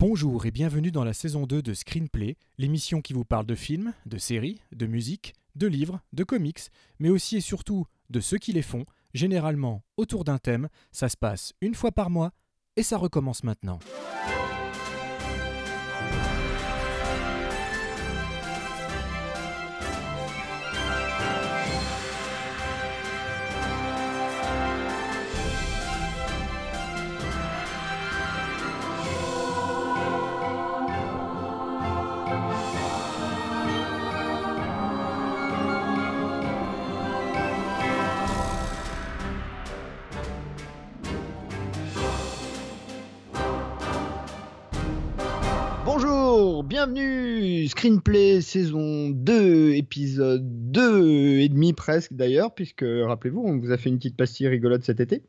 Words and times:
Bonjour 0.00 0.46
et 0.46 0.50
bienvenue 0.50 0.90
dans 0.90 1.04
la 1.04 1.12
saison 1.12 1.46
2 1.46 1.60
de 1.60 1.74
Screenplay, 1.74 2.38
l'émission 2.56 3.02
qui 3.02 3.12
vous 3.12 3.26
parle 3.26 3.44
de 3.44 3.54
films, 3.54 3.92
de 4.06 4.16
séries, 4.16 4.62
de 4.72 4.86
musique, 4.86 5.34
de 5.56 5.66
livres, 5.66 6.00
de 6.14 6.24
comics, 6.24 6.70
mais 7.00 7.10
aussi 7.10 7.36
et 7.36 7.42
surtout 7.42 7.84
de 8.08 8.18
ceux 8.20 8.38
qui 8.38 8.54
les 8.54 8.62
font, 8.62 8.86
généralement 9.12 9.82
autour 9.98 10.24
d'un 10.24 10.38
thème. 10.38 10.70
Ça 10.90 11.10
se 11.10 11.18
passe 11.18 11.52
une 11.60 11.74
fois 11.74 11.92
par 11.92 12.08
mois 12.08 12.32
et 12.76 12.82
ça 12.82 12.96
recommence 12.96 13.44
maintenant. 13.44 13.78
Bonjour, 46.40 46.64
bienvenue 46.64 47.68
Screenplay 47.68 48.40
saison 48.40 49.10
2, 49.10 49.74
épisode 49.74 50.72
2 50.72 51.40
et 51.40 51.50
demi 51.50 51.74
presque 51.74 52.14
d'ailleurs, 52.14 52.54
puisque 52.54 52.82
rappelez-vous, 52.82 53.42
on 53.44 53.58
vous 53.58 53.72
a 53.72 53.76
fait 53.76 53.90
une 53.90 53.98
petite 53.98 54.16
pastille 54.16 54.48
rigolote 54.48 54.82
cet 54.82 55.00
été. 55.00 55.22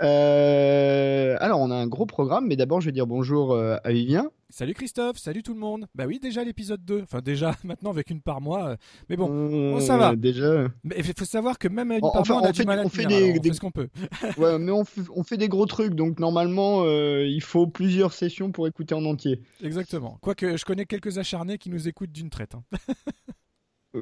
Euh, 0.00 1.36
alors 1.38 1.60
on 1.60 1.70
a 1.70 1.74
un 1.74 1.86
gros 1.86 2.06
programme, 2.06 2.46
mais 2.46 2.56
d'abord 2.56 2.80
je 2.80 2.86
vais 2.86 2.92
dire 2.92 3.06
bonjour 3.06 3.52
euh, 3.52 3.76
à 3.84 3.92
Vivien. 3.92 4.30
Salut 4.56 4.72
Christophe, 4.74 5.18
salut 5.18 5.42
tout 5.42 5.52
le 5.52 5.58
monde. 5.58 5.86
Bah 5.96 6.04
oui, 6.06 6.20
déjà 6.20 6.44
l'épisode 6.44 6.84
2. 6.84 7.00
Enfin 7.02 7.20
déjà, 7.20 7.56
maintenant 7.64 7.90
avec 7.90 8.08
une 8.10 8.20
par 8.20 8.40
mois. 8.40 8.68
euh, 8.68 8.76
Mais 9.08 9.16
bon, 9.16 9.28
On- 9.28 9.80
ça 9.80 9.96
va. 9.96 10.14
Déjà. 10.14 10.68
mais 10.84 10.94
il 10.96 11.02
faut 11.02 11.24
savoir 11.24 11.58
que 11.58 11.66
même 11.66 11.90
à 11.90 11.96
une 11.98 12.04
En- 12.04 12.12
par 12.12 12.20
enfin, 12.20 12.34
mois, 12.34 12.42
on 12.42 12.44
a 12.46 12.48
on 12.50 12.52
du 12.52 12.58
fait- 12.58 12.64
mal 12.64 12.78
à 12.78 12.82
on 12.84 12.88
fait 12.88 13.04
des- 13.04 13.32
on 13.36 13.40
des- 13.40 13.48
fait 13.48 13.54
ce 13.56 13.60
qu'on 13.60 13.72
peut. 13.72 13.88
Ouais, 14.38 14.56
mais 14.60 14.70
on, 14.70 14.84
fait 15.24 15.36
des 15.38 15.48
gros 15.48 15.66
trucs, 15.66 15.94
donc 15.94 16.20
normalement 16.20 16.84
euh, 16.84 17.26
il 17.26 17.42
faut 17.42 17.66
plusieurs 17.66 18.12
sessions 18.12 18.52
pour 18.52 18.68
écouter 18.68 18.94
en 18.94 19.04
entier. 19.06 19.40
Exactement. 19.60 20.18
Quoique 20.20 20.56
je 20.56 20.64
connais 20.64 20.86
quelques 20.86 21.18
acharnés 21.18 21.58
qui 21.58 21.68
nous 21.68 21.88
écoutent 21.88 22.12
d'une 22.12 22.30
traite. 22.30 22.54
hein. 22.54 22.62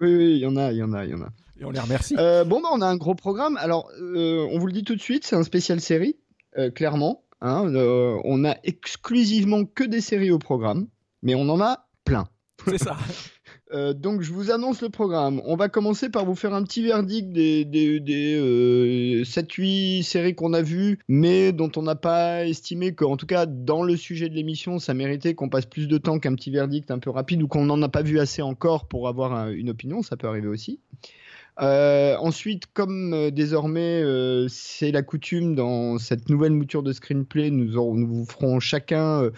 Oui, 0.03 0.15
oui, 0.17 0.33
il 0.33 0.39
y 0.39 0.47
en 0.47 0.57
a, 0.57 0.71
il 0.73 0.77
y 0.77 0.83
en 0.83 0.93
a, 0.93 1.05
il 1.07 1.13
y 1.13 1.15
en 1.15 1.23
a. 1.23 1.29
Et 1.61 1.65
on 1.65 1.71
les 1.71 1.81
remercie. 1.81 2.15
Euh, 2.19 2.45
bon, 2.45 2.61
bah, 2.61 2.69
on 2.73 2.81
a 2.83 2.87
un 2.87 2.97
gros 2.97 3.15
programme. 3.15 3.57
Alors, 3.59 3.91
euh, 4.01 4.47
on 4.51 4.59
vous 4.59 4.67
le 4.67 4.73
dit 4.75 4.85
tout 4.85 4.97
de 4.97 5.01
suite, 5.01 5.25
c'est 5.25 5.37
un 5.37 5.43
spécial 5.45 5.81
série, 5.81 6.17
clairement. 6.75 7.22
Hein. 7.43 7.67
Euh, 7.75 8.19
on 8.25 8.45
a 8.45 8.57
exclusivement 8.65 9.65
que 9.65 9.85
des 9.85 10.01
séries 10.01 10.31
au 10.31 10.39
programme, 10.39 10.89
mais 11.23 11.35
on 11.35 11.49
en 11.49 11.61
a 11.61 11.87
plein. 12.05 12.25
C'est 12.67 12.79
ça. 12.79 12.97
Euh, 13.75 13.95
donc, 13.95 14.21
je 14.21 14.33
vous 14.33 14.51
annonce 14.51 14.83
le 14.83 14.91
programme. 14.91 15.41
On 15.47 15.57
va 15.57 15.71
commencer 15.71 16.11
par 16.11 16.27
vous 16.27 16.35
faire 16.35 16.53
un 16.53 16.63
petit 16.63 16.83
verdict 16.83 17.33
des, 17.33 17.65
des, 17.65 18.01
des, 18.01 18.35
euh, 18.39 19.23
7-8 19.25 20.03
séries 20.03 20.35
qu'on 20.35 20.53
a 20.53 20.61
vues, 20.61 20.99
mais 21.09 21.53
dont 21.53 21.71
on 21.77 21.83
n'a 21.83 21.95
pas 21.95 22.45
estimé 22.47 22.95
qu'en 22.95 23.17
tout 23.17 23.25
cas, 23.25 23.47
dans 23.47 23.83
le 23.83 23.97
sujet 23.97 24.29
de 24.29 24.35
l'émission, 24.35 24.79
ça 24.79 24.93
méritait 24.93 25.35
qu'on 25.35 25.49
passe 25.49 25.65
plus 25.65 25.89
de 25.89 25.97
temps 25.97 26.19
qu'un 26.19 26.35
petit 26.35 26.51
verdict 26.51 26.91
un 26.91 26.99
peu 26.99 27.09
rapide 27.09 27.43
ou 27.43 27.49
qu'on 27.49 27.65
n'en 27.65 27.81
a 27.81 27.89
pas 27.89 28.03
vu 28.03 28.19
assez 28.19 28.43
encore 28.43 28.89
pour 28.89 29.09
avoir 29.09 29.33
un- 29.33 29.51
une 29.51 29.71
opinion. 29.71 30.03
Ça 30.03 30.19
peut 30.19 30.29
arriver 30.29 30.49
aussi. 30.49 30.79
Euh, 31.61 32.17
ensuite, 32.17 32.67
comme 32.73 33.13
euh, 33.13 33.31
désormais 33.31 34.01
euh, 34.03 34.49
c'est 34.49 34.91
la 34.91 35.03
coutume 35.03 35.55
dans 35.55 35.99
cette 35.99 36.31
nouvelle 36.31 36.53
mouture 36.53 36.83
de 36.83 36.93
screenplay, 36.93 37.51
nous, 37.51 38.25
ferons 38.25 38.59
chacun, 38.59 39.31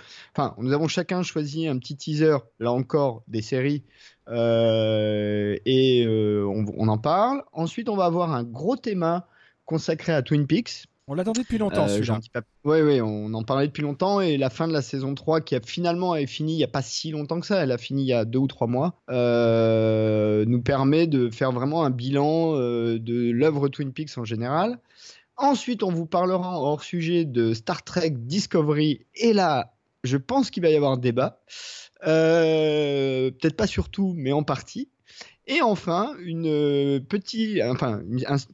nous 0.59 0.73
avons 0.73 0.87
chacun 0.87 1.23
choisi 1.23 1.67
un 1.67 1.79
petit 1.79 1.97
teaser, 1.97 2.37
là 2.61 2.73
encore, 2.73 3.25
des 3.27 3.43
séries, 3.43 3.83
et 4.29 6.07
on, 6.07 6.65
on 6.77 6.89
en 6.89 6.99
parle. 6.99 7.43
Ensuite, 7.53 7.89
on 7.89 7.97
va 7.97 8.05
avoir 8.05 8.33
un 8.33 8.45
gros 8.45 8.77
thème 8.77 9.23
consacré 9.65 10.13
à 10.13 10.23
Twin 10.23 10.47
Peaks. 10.47 10.87
On 11.07 11.15
l'attendait 11.15 11.43
depuis 11.43 11.59
longtemps 11.59 11.85
Euh, 11.85 11.89
celui-là. 11.89 12.21
Ouais, 12.65 12.81
ouais, 12.81 13.01
on 13.03 13.35
en 13.35 13.43
parlait 13.43 13.67
depuis 13.67 13.83
longtemps 13.83 14.21
et 14.23 14.39
la 14.39 14.49
fin 14.49 14.67
de 14.67 14.73
la 14.73 14.81
saison 14.81 15.15
3 15.15 15.43
qui 15.43 15.55
a 15.55 15.61
finalement 15.61 16.15
est 16.17 16.27
finie 16.27 16.55
il 16.55 16.57
n'y 16.57 16.65
a 16.65 16.69
pas 16.69 16.81
si 16.81 17.11
longtemps 17.11 17.41
que 17.41 17.47
ça, 17.47 17.63
elle 17.63 17.73
a 17.73 17.79
fini 17.79 18.05
il 18.05 18.07
y 18.07 18.13
a 18.15 18.25
deux 18.25 18.39
ou 18.39 18.47
trois 18.47 18.67
mois, 18.67 19.03
euh, 19.11 20.45
nous 20.47 20.63
permet 20.63 21.07
de 21.07 21.29
faire 21.29 21.53
vraiment 21.53 21.85
un 21.85 21.91
bilan 21.91 22.55
euh, 22.57 22.99
de 22.99 23.31
l'œuvre 23.31 23.69
Twin 23.69 23.93
Peaks 23.93 24.17
en 24.17 24.25
général. 24.25 24.79
Ensuite, 25.37 25.83
on 25.83 25.91
vous 25.91 26.07
parlera 26.07 26.59
hors 26.61 26.83
sujet 26.83 27.25
de 27.27 27.53
Star 27.53 27.83
Trek 27.83 28.11
Discovery 28.11 29.05
et 29.17 29.35
là, 29.35 29.75
je 30.05 30.17
pense 30.17 30.51
qu'il 30.51 30.63
va 30.63 30.71
y 30.71 30.77
avoir 30.77 30.97
débat. 30.97 31.43
Euh, 32.07 33.31
Peut-être 33.31 33.57
pas 33.57 33.67
sur 33.67 33.89
tout, 33.91 34.15
mais 34.17 34.33
en 34.33 34.43
partie. 34.43 34.89
Et 35.47 35.61
enfin, 35.61 36.15
une 36.21 36.47
euh, 36.47 37.01
petite, 37.01 37.61
enfin, 37.63 38.01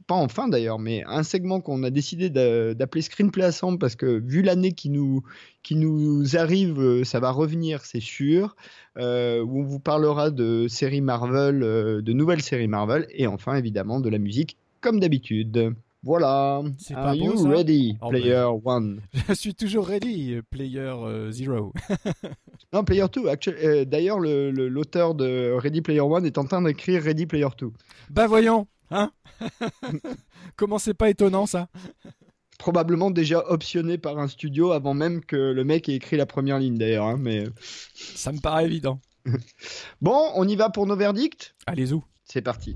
pas 0.07 0.15
enfin 0.15 0.49
d'ailleurs, 0.49 0.77
mais 0.77 1.03
un 1.07 1.23
segment 1.23 1.61
qu'on 1.61 1.83
a 1.83 1.89
décidé 1.89 2.29
d'a- 2.29 2.73
d'appeler 2.73 3.01
Screenplay 3.01 3.45
Ensemble 3.45 3.79
parce 3.79 3.95
que 3.95 4.19
vu 4.19 4.41
l'année 4.41 4.73
qui 4.73 4.89
nous, 4.89 5.23
qui 5.63 5.75
nous 5.77 6.35
arrive, 6.35 6.79
euh, 6.81 7.03
ça 7.05 7.21
va 7.21 7.31
revenir, 7.31 7.85
c'est 7.85 8.01
sûr. 8.01 8.57
euh, 8.97 9.41
où 9.41 9.61
on 9.61 9.63
vous 9.63 9.79
parlera 9.79 10.31
de 10.31 10.67
séries 10.67 10.99
Marvel, 10.99 11.59
de 11.61 12.13
nouvelles 12.13 12.41
séries 12.41 12.67
Marvel, 12.67 13.07
et 13.11 13.25
enfin 13.25 13.55
évidemment 13.55 14.01
de 14.01 14.09
la 14.09 14.17
musique 14.17 14.57
comme 14.81 14.99
d'habitude. 14.99 15.73
Voilà. 16.03 16.61
C'est 16.79 16.95
Are 16.95 17.03
pas 17.03 17.15
you 17.15 17.47
ready, 17.47 17.95
Oh, 18.01 18.09
player 18.09 18.45
one? 18.63 19.01
Je 19.29 19.33
suis 19.33 19.53
toujours 19.53 19.85
ready, 19.87 20.33
euh, 20.35 20.41
player 20.49 20.79
euh, 20.79 21.31
zero. 21.31 21.73
Non, 22.73 22.83
player 22.85 23.05
two. 23.11 23.27
actu- 23.27 23.53
euh, 23.63 23.83
D'ailleurs, 23.85 24.19
le- 24.19 24.49
le- 24.49 24.69
l'auteur 24.69 25.13
de 25.13 25.51
Ready 25.51 25.81
Player 25.81 25.99
One 25.99 26.25
est 26.25 26.37
en 26.37 26.45
train 26.45 26.61
d'écrire 26.61 27.03
Ready 27.03 27.25
Player 27.25 27.49
Two. 27.57 27.73
bah 28.09 28.27
voyons, 28.27 28.65
hein? 28.91 29.11
Comment 30.55 30.79
c'est 30.79 30.93
pas 30.93 31.09
étonnant 31.09 31.45
ça? 31.45 31.67
Probablement 32.57 33.11
déjà 33.11 33.43
optionné 33.51 33.97
par 33.97 34.17
un 34.19 34.27
studio 34.27 34.71
avant 34.71 34.93
même 34.93 35.21
que 35.25 35.35
le 35.35 35.63
mec 35.63 35.89
ait 35.89 35.95
écrit 35.95 36.15
la 36.17 36.25
première 36.25 36.59
ligne 36.59 36.77
d'ailleurs. 36.77 37.07
hein, 37.07 37.17
mais 37.19 37.43
Ça 37.93 38.31
me 38.31 38.39
paraît 38.39 38.65
évident. 38.65 38.99
bon, 40.01 40.29
on 40.35 40.47
y 40.47 40.55
va 40.55 40.69
pour 40.69 40.85
nos 40.87 40.95
verdicts? 40.95 41.53
Allez 41.67 41.91
où 41.93 42.03
C'est 42.23 42.41
parti. 42.41 42.75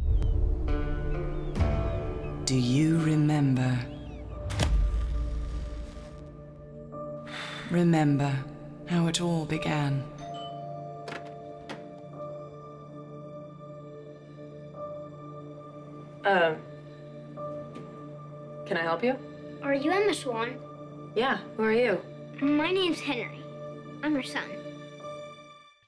Do 2.45 2.56
you 2.56 3.00
remember? 3.00 3.79
Remember 7.72 8.31
how 8.85 9.07
it 9.07 9.19
all 9.19 9.45
began. 9.45 10.03
Um. 16.23 16.57
Can 18.67 18.77
I 18.77 18.81
help 18.81 19.03
you? 19.03 19.16
Are 19.63 19.73
you 19.73 19.89
Emma 19.91 20.13
Swan? 20.13 20.59
Yeah. 21.16 21.39
Who 21.57 21.63
are 21.63 21.73
you? 21.73 22.00
My 22.41 22.72
name's 22.72 23.00
Henry. 23.00 23.39
I'm 24.03 24.13
her 24.13 24.22
son. 24.22 24.41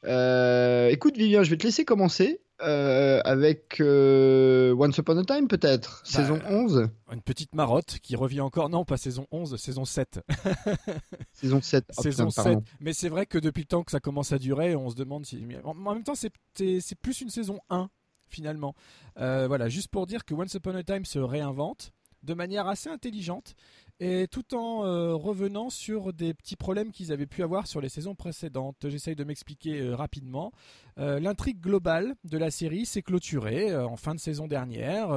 Euh, 0.05 0.89
écoute 0.89 1.17
Vivien, 1.17 1.43
je 1.43 1.51
vais 1.51 1.57
te 1.57 1.65
laisser 1.65 1.85
commencer 1.85 2.39
euh, 2.61 3.21
avec 3.23 3.79
euh, 3.81 4.73
Once 4.77 4.97
Upon 4.97 5.17
a 5.17 5.23
Time 5.23 5.47
peut-être, 5.47 6.01
Bah, 6.03 6.09
saison 6.09 6.39
11, 6.49 6.89
Une 7.11 7.21
petite 7.21 7.53
marotte 7.53 7.99
qui 8.01 8.15
revient 8.15 8.41
encore, 8.41 8.69
non 8.69 8.83
pas 8.85 8.97
saison 8.97 9.27
11, 9.31 9.57
saison 9.57 9.85
7. 9.85 10.21
saison 11.33 11.61
7. 11.61 11.85
Oh, 11.97 12.01
saison 12.01 12.27
putain, 12.27 12.43
pardon. 12.43 12.59
7. 12.65 12.75
Mais 12.79 12.93
c'est 12.93 13.09
vrai 13.09 13.25
que 13.25 13.37
depuis 13.37 13.61
le 13.61 13.67
temps 13.67 13.83
que 13.83 13.91
ça 13.91 13.99
commence 13.99 14.31
à 14.31 14.39
durer, 14.39 14.75
on 14.75 14.89
se 14.89 14.95
demande 14.95 15.25
si. 15.25 15.43
En 15.63 15.73
même 15.73 16.03
temps, 16.03 16.15
c'est 16.15 16.31
plus 17.01 17.21
une 17.21 17.29
saison 17.29 17.59
1, 17.69 17.89
finalement. 18.27 18.73
Euh, 19.19 19.47
voilà, 19.47 19.69
juste 19.69 19.89
pour 19.89 20.07
dire 20.07 20.25
que 20.25 20.33
Once 20.33 20.53
Upon 20.53 20.75
a 20.75 20.83
Time 20.83 21.05
se 21.05 21.19
réinvente 21.19 21.91
de 22.27 22.33
manière 22.33 22.67
assez 22.67 22.89
intelligente 22.89 23.55
et 23.99 24.27
tout 24.29 24.53
en 24.53 24.85
euh, 24.85 25.15
revenant 25.15 25.69
sur 25.69 26.13
des 26.13 26.33
petits 26.33 26.55
problèmes 26.55 26.91
qu'ils 26.91 27.11
avaient 27.11 27.25
pu 27.25 27.41
avoir 27.41 27.65
sur 27.65 27.81
les 27.81 27.89
saisons 27.89 28.13
précédentes. 28.13 28.87
J'essaye 28.89 29.15
de 29.15 29.23
m'expliquer 29.23 29.79
euh, 29.79 29.95
rapidement. 29.95 30.51
Euh, 30.99 31.19
L'intrigue 31.19 31.59
globale 31.59 32.15
de 32.23 32.37
la 32.37 32.51
série 32.51 32.85
s'est 32.85 33.01
clôturée 33.01 33.75
en 33.75 33.95
fin 33.95 34.13
de 34.13 34.19
saison 34.19 34.47
dernière. 34.47 35.09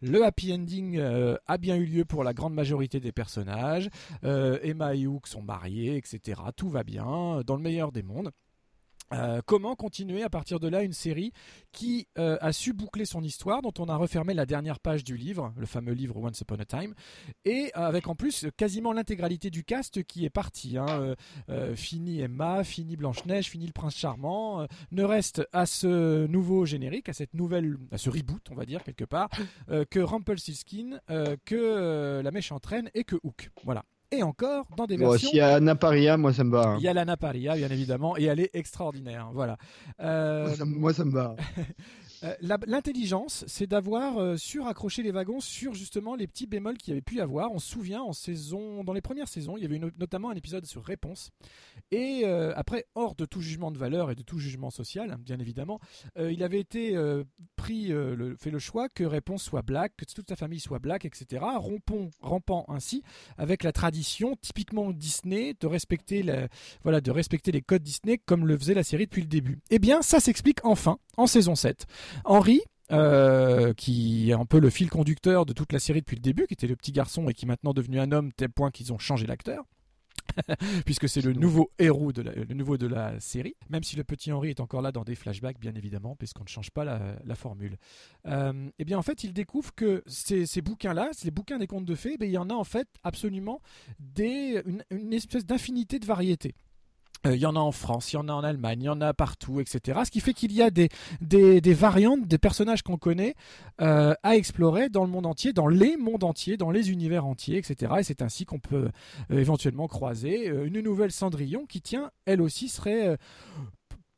Le 0.00 0.24
happy 0.24 0.52
ending 0.52 1.00
a 1.00 1.58
bien 1.58 1.76
eu 1.76 1.84
lieu 1.84 2.04
pour 2.04 2.24
la 2.24 2.32
grande 2.32 2.54
majorité 2.54 3.00
des 3.00 3.12
personnages. 3.12 3.88
Emma 4.22 4.94
et 4.94 5.06
Hook 5.06 5.26
sont 5.26 5.42
mariés, 5.42 5.96
etc. 5.96 6.40
Tout 6.56 6.70
va 6.70 6.82
bien, 6.82 7.42
dans 7.46 7.56
le 7.56 7.62
meilleur 7.62 7.92
des 7.92 8.02
mondes. 8.02 8.30
Euh, 9.12 9.40
comment 9.46 9.74
continuer 9.74 10.22
à 10.22 10.30
partir 10.30 10.60
de 10.60 10.68
là 10.68 10.82
une 10.82 10.92
série 10.92 11.32
qui 11.72 12.08
euh, 12.18 12.36
a 12.40 12.52
su 12.52 12.72
boucler 12.72 13.04
son 13.04 13.22
histoire, 13.22 13.62
dont 13.62 13.72
on 13.78 13.86
a 13.86 13.96
refermé 13.96 14.34
la 14.34 14.46
dernière 14.46 14.80
page 14.80 15.04
du 15.04 15.16
livre, 15.16 15.52
le 15.56 15.66
fameux 15.66 15.92
livre 15.92 16.16
Once 16.16 16.40
Upon 16.40 16.56
a 16.56 16.64
Time, 16.64 16.94
et 17.44 17.70
avec 17.74 18.08
en 18.08 18.14
plus 18.14 18.46
quasiment 18.56 18.92
l'intégralité 18.92 19.50
du 19.50 19.64
cast 19.64 20.02
qui 20.04 20.24
est 20.24 20.30
parti. 20.30 20.76
Hein. 20.76 20.86
Euh, 20.88 21.14
euh, 21.48 21.76
fini 21.76 22.20
Emma, 22.20 22.64
fini 22.64 22.96
Blanche-Neige, 22.96 23.46
fini 23.46 23.66
le 23.66 23.72
Prince 23.72 23.96
Charmant. 23.96 24.62
Euh, 24.62 24.66
ne 24.90 25.04
reste 25.04 25.46
à 25.52 25.66
ce 25.66 26.26
nouveau 26.26 26.66
générique, 26.66 27.08
à 27.08 27.12
cette 27.12 27.34
nouvelle, 27.34 27.76
à 27.90 27.98
ce 27.98 28.10
reboot, 28.10 28.42
on 28.50 28.54
va 28.54 28.66
dire 28.66 28.82
quelque 28.84 29.04
part, 29.04 29.28
euh, 29.70 29.84
que 29.88 30.00
Rumpelstiltskin, 30.00 31.00
euh, 31.10 31.36
que 31.44 31.56
euh, 31.56 32.22
la 32.22 32.30
méchante 32.30 32.64
reine 32.66 32.90
et 32.94 33.04
que 33.04 33.16
Hook. 33.22 33.50
Voilà. 33.64 33.84
Et 34.10 34.22
encore 34.22 34.66
dans 34.76 34.86
des 34.86 34.96
Bon, 34.96 35.10
versions. 35.10 35.28
S'il 35.30 35.38
y 35.38 35.40
a 35.40 35.54
Anna 35.56 35.74
Paria, 35.74 36.16
moi 36.16 36.32
ça 36.32 36.44
me 36.44 36.50
va. 36.52 36.62
hein. 36.68 36.76
Il 36.78 36.84
y 36.84 36.88
a 36.88 36.94
Lana 36.94 37.16
Paria, 37.16 37.54
bien 37.56 37.68
évidemment, 37.68 38.16
et 38.16 38.24
elle 38.24 38.40
est 38.40 38.50
extraordinaire. 38.54 39.28
Voilà. 39.32 39.56
Euh, 40.00 40.46
Moi, 40.46 40.54
ça, 40.56 40.64
me- 40.64 40.74
moi, 40.78 40.92
ça 40.94 41.04
me 41.04 41.12
va. 41.12 41.36
euh, 42.24 42.34
L'intelligence, 42.66 43.44
c'est 43.46 43.66
d'avoir 43.66 44.18
euh, 44.18 44.36
suraccroché 44.36 45.02
les 45.02 45.10
wagons 45.10 45.40
sur 45.40 45.74
justement 45.74 46.14
les 46.14 46.26
petits 46.26 46.46
bémols 46.46 46.78
qu'il 46.78 46.90
y 46.90 46.92
avait 46.92 47.02
pu 47.02 47.16
y 47.16 47.20
avoir. 47.20 47.52
On 47.52 47.58
se 47.58 47.68
souvient 47.68 48.02
en 48.02 48.12
saison, 48.12 48.84
dans 48.84 48.92
les 48.92 49.00
premières 49.00 49.28
saisons, 49.28 49.56
il 49.56 49.62
y 49.62 49.66
avait 49.66 49.78
notamment 49.78 50.30
un 50.30 50.34
épisode 50.34 50.66
sur 50.66 50.84
réponse. 50.84 51.30
Et 51.90 52.22
euh, 52.24 52.52
après, 52.56 52.86
hors 52.94 53.14
de 53.14 53.24
tout 53.24 53.40
jugement 53.40 53.70
de 53.70 53.78
valeur 53.78 54.10
et 54.10 54.14
de 54.14 54.22
tout 54.22 54.38
jugement 54.38 54.70
social, 54.70 55.12
hein, 55.12 55.18
bien 55.18 55.38
évidemment, 55.38 55.80
euh, 56.18 56.32
il 56.32 56.42
avait 56.42 56.60
été 56.60 56.96
pris, 57.56 57.88
le, 57.88 58.36
fait 58.38 58.50
le 58.50 58.58
choix 58.58 58.88
que 58.88 59.04
réponse 59.04 59.42
soit 59.42 59.62
black, 59.62 59.94
que 59.96 60.04
toute 60.04 60.28
sa 60.28 60.36
famille 60.36 60.60
soit 60.60 60.78
black, 60.78 61.04
etc. 61.04 61.44
Rompons, 61.56 62.10
rampant 62.20 62.64
ainsi 62.68 63.02
avec 63.36 63.62
la 63.62 63.72
tradition 63.72 64.36
typiquement 64.40 64.92
Disney 64.92 65.54
de 65.58 65.66
respecter 65.66 66.22
de 66.22 67.10
respecter 67.10 67.52
les 67.52 67.62
codes 67.62 67.82
Disney 67.82 68.18
comme 68.18 68.46
le 68.46 68.56
faisait 68.58 68.74
la 68.74 68.82
série 68.82 69.06
depuis 69.06 69.22
le 69.22 69.28
début. 69.28 69.60
Eh 69.70 69.78
bien, 69.78 70.02
ça 70.02 70.20
s'explique 70.20 70.64
enfin 70.64 70.98
en 71.16 71.26
saison 71.26 71.54
7. 71.54 71.86
Henry, 72.24 72.60
euh, 72.90 73.74
qui 73.74 74.30
est 74.30 74.34
un 74.34 74.46
peu 74.46 74.58
le 74.58 74.70
fil 74.70 74.88
conducteur 74.88 75.44
de 75.44 75.52
toute 75.52 75.72
la 75.72 75.78
série 75.78 76.00
depuis 76.00 76.16
le 76.16 76.22
début, 76.22 76.46
qui 76.46 76.54
était 76.54 76.66
le 76.66 76.76
petit 76.76 76.92
garçon 76.92 77.28
et 77.28 77.34
qui 77.34 77.44
est 77.44 77.48
maintenant 77.48 77.74
devenu 77.74 78.00
un 78.00 78.12
homme, 78.12 78.32
tel 78.32 78.48
point 78.48 78.70
qu'ils 78.70 78.92
ont 78.92 78.98
changé 78.98 79.26
l'acteur. 79.26 79.64
Puisque 80.86 81.08
c'est 81.08 81.20
le 81.20 81.32
nouveau 81.32 81.70
héros 81.78 82.12
de 82.12 82.22
la, 82.22 82.32
le 82.32 82.54
nouveau 82.54 82.76
de 82.78 82.86
la 82.86 83.18
série, 83.20 83.54
même 83.68 83.82
si 83.82 83.96
le 83.96 84.04
petit 84.04 84.32
Henry 84.32 84.50
est 84.50 84.60
encore 84.60 84.82
là 84.82 84.92
dans 84.92 85.04
des 85.04 85.14
flashbacks, 85.14 85.58
bien 85.58 85.74
évidemment, 85.74 86.16
puisqu'on 86.16 86.44
ne 86.44 86.48
change 86.48 86.70
pas 86.70 86.84
la, 86.84 87.16
la 87.24 87.34
formule. 87.34 87.76
Euh, 88.26 88.68
eh 88.78 88.84
bien, 88.84 88.98
en 88.98 89.02
fait, 89.02 89.24
il 89.24 89.32
découvre 89.32 89.74
que 89.74 90.02
ces, 90.06 90.46
ces 90.46 90.62
bouquins-là, 90.62 91.10
ces 91.12 91.30
bouquins 91.30 91.58
des 91.58 91.66
contes 91.66 91.86
de 91.86 91.94
fées, 91.94 92.16
ben, 92.18 92.26
il 92.26 92.32
y 92.32 92.38
en 92.38 92.50
a 92.50 92.54
en 92.54 92.64
fait 92.64 92.88
absolument 93.04 93.60
des, 93.98 94.62
une, 94.64 94.84
une 94.90 95.12
espèce 95.12 95.44
d'infinité 95.44 95.98
de 95.98 96.06
variétés. 96.06 96.54
Euh, 97.26 97.34
Il 97.34 97.40
y 97.40 97.46
en 97.46 97.56
a 97.56 97.60
en 97.60 97.72
France, 97.72 98.12
il 98.12 98.16
y 98.16 98.18
en 98.18 98.28
a 98.28 98.32
en 98.32 98.44
Allemagne, 98.44 98.82
il 98.82 98.86
y 98.86 98.88
en 98.88 99.00
a 99.00 99.12
partout, 99.14 99.60
etc. 99.60 100.00
Ce 100.04 100.10
qui 100.10 100.20
fait 100.20 100.34
qu'il 100.34 100.52
y 100.52 100.62
a 100.62 100.70
des, 100.70 100.88
variantes 101.74 102.26
des 102.26 102.38
personnages 102.38 102.82
qu'on 102.82 102.96
connaît 102.96 103.34
euh, 103.80 104.14
à 104.22 104.36
explorer 104.36 104.88
dans 104.88 105.04
le 105.04 105.10
monde 105.10 105.26
entier, 105.26 105.52
dans 105.52 105.68
les 105.68 105.96
mondes 105.96 106.24
entiers, 106.24 106.56
dans 106.56 106.70
les 106.70 106.90
univers 106.90 107.26
entiers, 107.26 107.58
etc. 107.58 107.92
Et 107.98 108.02
c'est 108.02 108.22
ainsi 108.22 108.44
qu'on 108.44 108.60
peut 108.60 108.90
euh, 109.30 109.38
éventuellement 109.38 109.88
croiser 109.88 110.46
une 110.46 110.80
nouvelle 110.80 111.12
Cendrillon 111.12 111.66
qui, 111.66 111.80
tient, 111.80 112.10
elle 112.24 112.40
aussi 112.40 112.68
serait 112.68 113.16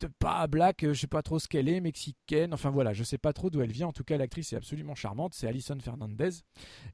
pas 0.07 0.47
black, 0.47 0.85
euh, 0.85 0.93
je 0.93 1.01
sais 1.01 1.07
pas 1.07 1.23
trop 1.23 1.39
ce 1.39 1.49
qu'elle 1.49 1.69
est, 1.69 1.81
mexicaine, 1.81 2.55
enfin 2.55 2.71
voilà, 2.71 2.93
je 2.93 3.05
sais 3.05 3.19
pas 3.19 3.33
trop 3.33 3.51
d'où 3.51 3.61
elle 3.61 3.73
vient. 3.73 3.89
En 3.89 3.93
tout 3.93 4.05
cas, 4.05 4.17
l'actrice 4.17 4.53
est 4.53 4.57
absolument 4.57 4.95
charmante, 4.95 5.35
c'est 5.35 5.47
Alison 5.47 5.79
Fernandez. 5.81 6.31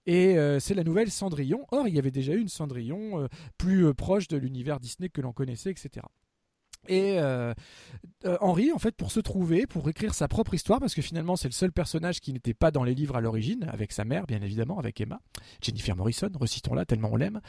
Et 0.06 0.38
euh, 0.38 0.60
c'est 0.60 0.74
la 0.74 0.84
nouvelle 0.84 1.10
Cendrillon. 1.10 1.66
Or, 1.70 1.88
il 1.88 1.94
y 1.94 1.98
avait 1.98 2.10
déjà 2.10 2.32
eu 2.32 2.40
une 2.40 2.48
Cendrillon 2.48 3.22
euh, 3.22 3.28
plus 3.58 3.92
proche 3.94 4.28
de 4.28 4.36
l'univers 4.36 4.80
Disney 4.80 5.08
que 5.08 5.20
l'on 5.20 5.32
connaissait, 5.32 5.70
etc. 5.70 6.06
Et 6.88 7.18
euh, 7.18 7.52
euh, 8.24 8.36
Henry, 8.40 8.72
en 8.72 8.78
fait, 8.78 8.94
pour 8.96 9.10
se 9.12 9.20
trouver, 9.20 9.66
pour 9.66 9.88
écrire 9.88 10.14
sa 10.14 10.28
propre 10.28 10.54
histoire, 10.54 10.80
parce 10.80 10.94
que 10.94 11.02
finalement 11.02 11.36
c'est 11.36 11.48
le 11.48 11.52
seul 11.52 11.72
personnage 11.72 12.20
qui 12.20 12.32
n'était 12.32 12.54
pas 12.54 12.70
dans 12.70 12.84
les 12.84 12.94
livres 12.94 13.16
à 13.16 13.20
l'origine, 13.20 13.68
avec 13.72 13.92
sa 13.92 14.04
mère, 14.04 14.26
bien 14.26 14.40
évidemment, 14.42 14.78
avec 14.78 15.00
Emma, 15.00 15.20
Jennifer 15.62 15.94
Morrison, 15.96 16.30
recitons-la 16.38 16.84
tellement 16.84 17.10
on 17.12 17.16
l'aime, 17.16 17.40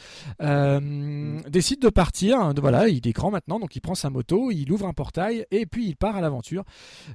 euh, 0.41 1.39
décide 1.49 1.81
de 1.81 1.89
partir. 1.89 2.39
hein, 2.39 2.53
de- 2.53 2.61
voilà, 2.61 2.87
il 2.87 3.07
est 3.07 3.11
grand 3.13 3.31
maintenant, 3.31 3.59
donc 3.59 3.75
il 3.75 3.81
prend 3.81 3.95
sa 3.95 4.09
moto, 4.09 4.51
il 4.51 4.71
ouvre 4.71 4.87
un 4.87 4.93
portail 4.93 5.45
et 5.51 5.65
puis 5.65 5.87
il 5.87 5.95
part 5.95 6.15
à 6.15 6.21
l'aventure 6.21 6.63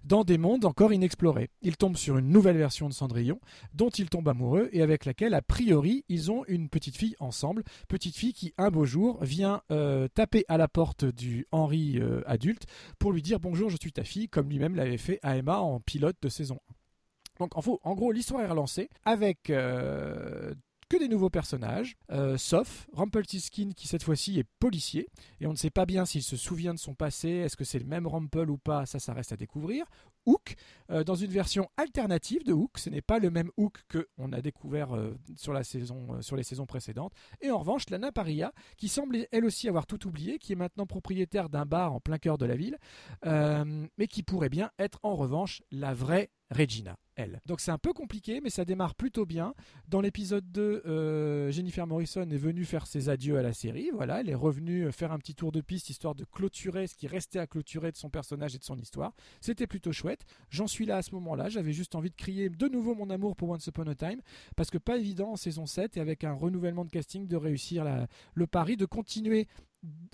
dans 0.05 0.25
des 0.25 0.39
mondes 0.39 0.65
encore 0.65 0.93
inexplorés. 0.93 1.51
Il 1.63 1.77
tombe 1.77 1.97
sur 1.97 2.19
une 2.19 2.29
nouvelle 2.29 2.57
version 2.57 2.89
de 2.89 2.95
Cendrillon, 2.95 3.41
dont 3.75 3.91
il 3.91 4.09
tombe 4.09 4.29
amoureux 4.29 4.69
et 4.73 4.83
avec 4.83 5.05
laquelle, 5.05 5.35
a 5.35 5.43
priori, 5.43 6.05
ils 6.09 6.31
ont 6.31 6.45
une 6.49 6.69
petite 6.69 6.97
fille 6.97 7.15
ensemble. 7.21 7.63
Petite 7.89 8.17
fille 8.17 8.33
qui, 8.33 8.53
un 8.59 8.71
beau 8.71 8.85
jour, 8.85 9.19
vient 9.23 9.63
euh, 9.71 10.09
taper 10.15 10.45
à 10.49 10.57
la 10.59 10.69
porte 10.69 11.05
du 11.05 11.47
Henry 11.53 11.99
euh, 11.99 12.12
adulte 12.27 12.67
pour 12.99 13.13
lui 13.13 13.23
dire 13.23 13.41
bonjour, 13.41 13.71
je 13.71 13.77
suis 13.81 13.93
ta 13.93 14.05
fille, 14.05 14.29
comme 14.29 14.49
lui-même 14.49 14.75
l'avait 14.75 14.99
fait 14.99 15.19
à 15.23 15.37
Emma 15.37 15.59
en 15.59 15.81
pilote 15.81 16.17
de 16.23 16.29
saison 16.29 16.59
1. 16.71 16.73
Donc 17.39 17.57
en, 17.57 17.95
gros, 17.95 18.13
l'histoire 18.13 18.43
est 18.43 18.47
relancée 18.47 18.89
avec 19.05 19.51
euh, 19.51 20.55
que 20.89 20.97
des 20.99 21.09
nouveaux 21.09 21.31
personnages, 21.31 21.97
euh, 22.11 22.37
sauf 22.37 22.87
Rumpelstiltskin 22.93 23.71
qui 23.75 23.89
cette 23.89 24.03
fois-ci 24.03 24.39
est 24.39 24.47
policier 24.59 25.09
et 25.41 25.47
on 25.47 25.53
ne 25.53 25.57
sait 25.57 25.71
pas 25.71 25.87
bien 25.87 26.05
s'il 26.05 26.23
se 26.23 26.37
souvient 26.37 26.75
de 26.75 26.79
son 26.79 26.95
passé, 26.95 27.29
est-ce 27.29 27.57
que 27.57 27.65
c'est 27.65 27.79
le 27.79 27.87
même 27.87 28.07
Rumple 28.07 28.51
ou 28.51 28.59
pas, 28.59 28.85
ça 28.87 28.99
ça 28.99 29.15
reste 29.15 29.33
à 29.33 29.37
découvrir. 29.37 29.87
Hook, 30.27 30.55
euh, 30.91 31.05
dans 31.05 31.15
une 31.15 31.31
version 31.31 31.69
alternative 31.77 32.45
de 32.45 32.53
Hook, 32.53 32.79
ce 32.79 32.91
n'est 32.91 33.03
pas 33.03 33.19
le 33.19 33.31
même 33.31 33.51
Hook 33.57 33.83
que 33.89 34.09
on 34.19 34.33
a 34.33 34.41
découvert 34.41 34.95
euh, 34.95 35.17
sur, 35.37 35.53
la 35.53 35.65
saison, 35.65 36.15
euh, 36.15 36.23
sur 36.23 36.37
les 36.37 36.43
saisons 36.43 36.67
précédentes. 36.67 37.13
Et 37.41 37.51
en 37.51 37.59
revanche, 37.59 37.89
Lana 37.91 38.13
Paria, 38.13 38.53
qui 38.77 38.89
semble 38.89 39.27
elle 39.31 39.45
aussi 39.45 39.69
avoir 39.69 39.87
tout 39.87 40.07
oublié, 40.07 40.39
qui 40.39 40.53
est 40.53 40.57
maintenant 40.57 40.87
propriétaire 40.87 41.49
d'un 41.49 41.67
bar 41.67 41.93
en 41.93 42.01
plein 42.01 42.19
cœur 42.19 42.39
de 42.39 42.47
la 42.47 42.57
ville, 42.57 42.79
mais 43.25 44.07
qui 44.09 44.23
pourrait 44.23 44.49
bien 44.49 44.71
être 44.79 44.99
en 45.03 45.15
revanche 45.15 45.63
la 45.71 45.95
vraie 45.95 46.31
Regina, 46.53 46.97
elle. 47.17 47.41
Donc 47.47 47.61
c'est 47.61 47.71
un 47.71 47.79
peu 47.79 47.93
compliqué, 47.93 48.41
mais 48.43 48.51
ça 48.51 48.65
démarre 48.65 48.95
plutôt 48.95 49.25
bien. 49.25 49.55
Dans 49.89 50.01
l'épisode 50.01 50.45
2, 50.53 50.83
euh, 50.85 51.51
Jennifer 51.51 51.87
Morrison 51.87 52.29
est 52.29 52.37
venue 52.37 52.65
faire 52.65 52.87
ses 52.87 53.09
adieux 53.09 53.39
à 53.39 53.43
la 53.43 53.55
série. 53.55 53.91
Voilà, 53.93 54.21
elle 54.21 54.29
est 54.29 54.35
revenue 54.35 54.93
faire 54.93 55.13
un 55.13 55.19
petit 55.19 55.35
tour 55.35 55.51
de 55.51 55.61
piste 55.61 55.89
histoire 55.89 56.15
de 56.15 56.25
clôturer 56.25 56.87
ce 56.87 56.95
qui 56.95 57.07
restait 57.07 57.39
à 57.39 57.47
clôturer 57.47 57.91
de 57.91 57.97
son 57.97 58.11
personnage 58.11 58.55
et 58.55 58.59
de 58.59 58.65
son 58.65 58.79
histoire. 58.79 59.15
C'était 59.41 59.67
plutôt 59.67 59.93
chouette. 59.93 60.12
J'en 60.51 60.67
suis 60.67 60.87
là 60.87 60.99
à 60.99 61.03
ce 61.03 61.15
moment-là. 61.15 61.49
J'avais 61.49 61.73
juste 61.73 61.95
envie 61.95 62.11
de 62.11 62.17
crier 62.17 62.49
de 62.49 62.69
nouveau 62.69 62.95
mon 62.95 63.11
amour 63.11 63.37
pour 63.37 63.51
Once 63.51 63.67
Upon 63.67 63.87
a 63.87 63.95
Time 63.95 64.21
parce 64.57 64.71
que 64.71 64.79
pas 64.79 64.97
évident 64.97 65.33
en 65.33 65.37
saison 65.37 65.67
7 65.67 65.97
et 65.97 66.01
avec 66.01 66.25
un 66.25 66.33
renouvellement 66.33 66.85
de 66.85 66.91
casting 66.91 67.27
de 67.27 67.37
réussir 67.37 67.85
le 68.35 68.47
pari 68.47 68.77
de 68.77 68.87
continuer 68.87 69.47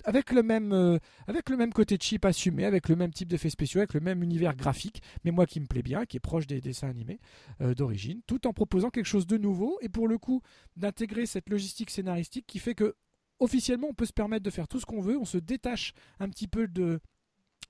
avec 0.03 0.31
le 0.31 0.41
même 0.41 0.73
euh, 0.73 0.97
avec 1.27 1.49
le 1.49 1.57
côté 1.71 1.97
cheap 1.99 2.25
assumé, 2.25 2.65
avec 2.65 2.89
le 2.89 2.95
même 2.95 3.11
type 3.11 3.27
d'effets 3.27 3.49
spéciaux, 3.49 3.79
avec 3.79 3.93
le 3.93 3.99
même 3.99 4.23
univers 4.23 4.55
graphique, 4.55 5.01
mais 5.23 5.31
moi 5.31 5.45
qui 5.45 5.59
me 5.59 5.67
plaît 5.67 5.83
bien, 5.83 6.05
qui 6.05 6.17
est 6.17 6.21
proche 6.21 6.47
des 6.47 6.61
dessins 6.61 6.89
animés 6.89 7.19
euh, 7.61 7.75
d'origine, 7.75 8.21
tout 8.25 8.47
en 8.47 8.53
proposant 8.53 8.89
quelque 8.89 9.05
chose 9.05 9.27
de 9.27 9.37
nouveau 9.37 9.77
et 9.81 9.89
pour 9.89 10.07
le 10.07 10.17
coup 10.17 10.41
d'intégrer 10.75 11.25
cette 11.25 11.49
logistique 11.49 11.91
scénaristique 11.91 12.47
qui 12.47 12.59
fait 12.59 12.75
que 12.75 12.95
officiellement 13.39 13.87
on 13.89 13.93
peut 13.93 14.05
se 14.05 14.13
permettre 14.13 14.43
de 14.43 14.49
faire 14.49 14.67
tout 14.67 14.79
ce 14.79 14.85
qu'on 14.85 15.01
veut, 15.01 15.17
on 15.17 15.25
se 15.25 15.37
détache 15.37 15.93
un 16.19 16.29
petit 16.29 16.47
peu 16.47 16.67
de 16.67 16.99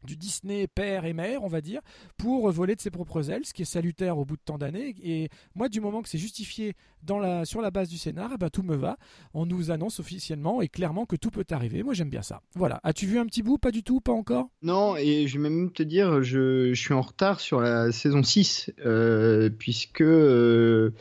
du 0.04 0.16
Disney 0.16 0.68
père 0.68 1.06
et 1.06 1.14
mère, 1.14 1.44
on 1.44 1.48
va 1.48 1.62
dire, 1.62 1.82
pour 2.18 2.50
voler 2.52 2.76
de 2.76 2.82
ses 2.82 2.92
propres 2.92 3.30
ailes, 3.30 3.46
ce 3.46 3.54
qui 3.54 3.64
est 3.64 3.66
salutaire 3.66 4.18
au 4.18 4.26
bout 4.26 4.36
de 4.36 4.42
tant 4.44 4.58
d'années. 4.58 4.96
Et 5.04 5.30
moi, 5.56 5.70
du 5.70 5.82
moment 5.82 6.02
que 6.02 6.10
c'est 6.10 6.18
justifié 6.18 6.74
dans 7.04 7.20
la, 7.20 7.46
sur 7.46 7.62
la 7.62 7.72
base 7.72 7.90
du 7.90 7.98
scénar, 7.98 8.32
eh 8.34 8.38
ben, 8.38 8.50
tout 8.50 8.64
me 8.64 8.76
va. 8.76 8.98
On 9.34 9.46
nous 9.46 9.72
annonce 9.72 10.00
officiellement 10.00 10.62
et 10.62 10.68
clairement 10.68 11.06
que 11.06 11.16
tout 11.16 11.30
peut 11.30 11.46
arriver. 11.52 11.84
Moi, 11.84 11.94
j'aime 11.94 12.10
bien 12.10 12.22
ça. 12.22 12.42
Voilà. 12.56 12.80
As-tu 12.84 13.06
vu 13.06 13.20
un 13.20 13.26
petit 13.26 13.44
bout? 13.44 13.58
Pas 13.58 13.72
du 13.72 13.84
tout? 13.84 14.02
Pas 14.02 14.12
encore? 14.12 14.50
Non, 14.62 14.96
et 14.96 15.28
je 15.28 15.38
vais 15.38 15.50
même 15.50 15.72
te 15.72 15.84
dire, 15.84 16.22
je, 16.24 16.74
suis 16.74 16.94
en 16.94 17.02
retard 17.02 17.40
sur 17.40 17.60
la 17.60 17.92
saison 17.92 18.24
6, 18.24 18.72
euh, 18.86 19.50
puisque 19.50 20.02
euh, 20.02 20.92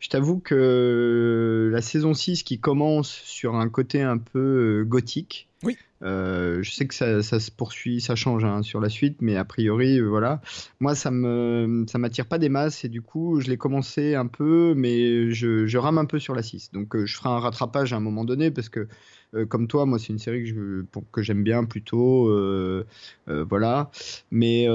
je 0.00 0.08
t'avoue 0.08 0.38
que 0.38 1.70
la 1.72 1.80
saison 1.80 2.14
6 2.14 2.42
qui 2.42 2.58
commence 2.58 3.10
sur 3.10 3.56
un 3.56 3.68
côté 3.68 4.02
un 4.02 4.18
peu 4.18 4.38
euh, 4.38 4.84
gothique, 4.84 5.48
Oui. 5.64 5.76
euh, 6.02 6.62
je 6.62 6.70
sais 6.70 6.86
que 6.86 6.94
ça, 6.94 7.22
se 7.22 7.50
poursuit, 7.50 8.00
ça 8.00 8.14
change 8.14 8.44
hein, 8.44 8.62
sur 8.62 8.80
la 8.80 8.88
suite, 8.88 9.16
mais 9.20 9.36
a 9.36 9.44
priori, 9.44 9.98
euh, 9.98 10.06
voilà. 10.06 10.40
Moi, 10.80 10.94
ça 10.94 11.10
me, 11.10 11.84
ça 11.88 11.98
m'attire 11.98 12.26
pas 12.26 12.38
des 12.38 12.48
masses, 12.48 12.84
et 12.84 12.88
du 12.88 13.02
coup, 13.02 13.40
je 13.40 13.48
l'ai 13.48 13.56
commencé 13.56 14.14
un 14.14 14.26
peu, 14.26 14.74
mais 14.76 15.30
je, 15.32 15.66
je 15.66 15.78
rame 15.78 15.98
un 15.98 16.04
peu 16.04 16.18
sur 16.18 16.34
la 16.34 16.42
6. 16.42 16.70
Donc, 16.72 16.94
euh, 16.94 17.06
je 17.06 17.16
ferai 17.16 17.30
un 17.30 17.38
rattrapage 17.38 17.92
à 17.92 17.96
un 17.96 18.00
moment 18.00 18.24
donné, 18.24 18.50
parce 18.50 18.68
que 18.68 18.88
euh, 19.34 19.46
comme 19.46 19.66
toi, 19.68 19.86
moi, 19.86 19.98
c'est 19.98 20.08
une 20.12 20.18
série 20.18 20.42
que, 20.44 20.48
je, 20.48 20.82
pour- 20.90 21.04
que 21.10 21.22
j'aime 21.22 21.42
bien 21.42 21.64
plutôt. 21.64 22.28
euh, 22.28 22.84
euh, 23.28 23.44
voilà. 23.48 23.90
Mais 24.30 24.66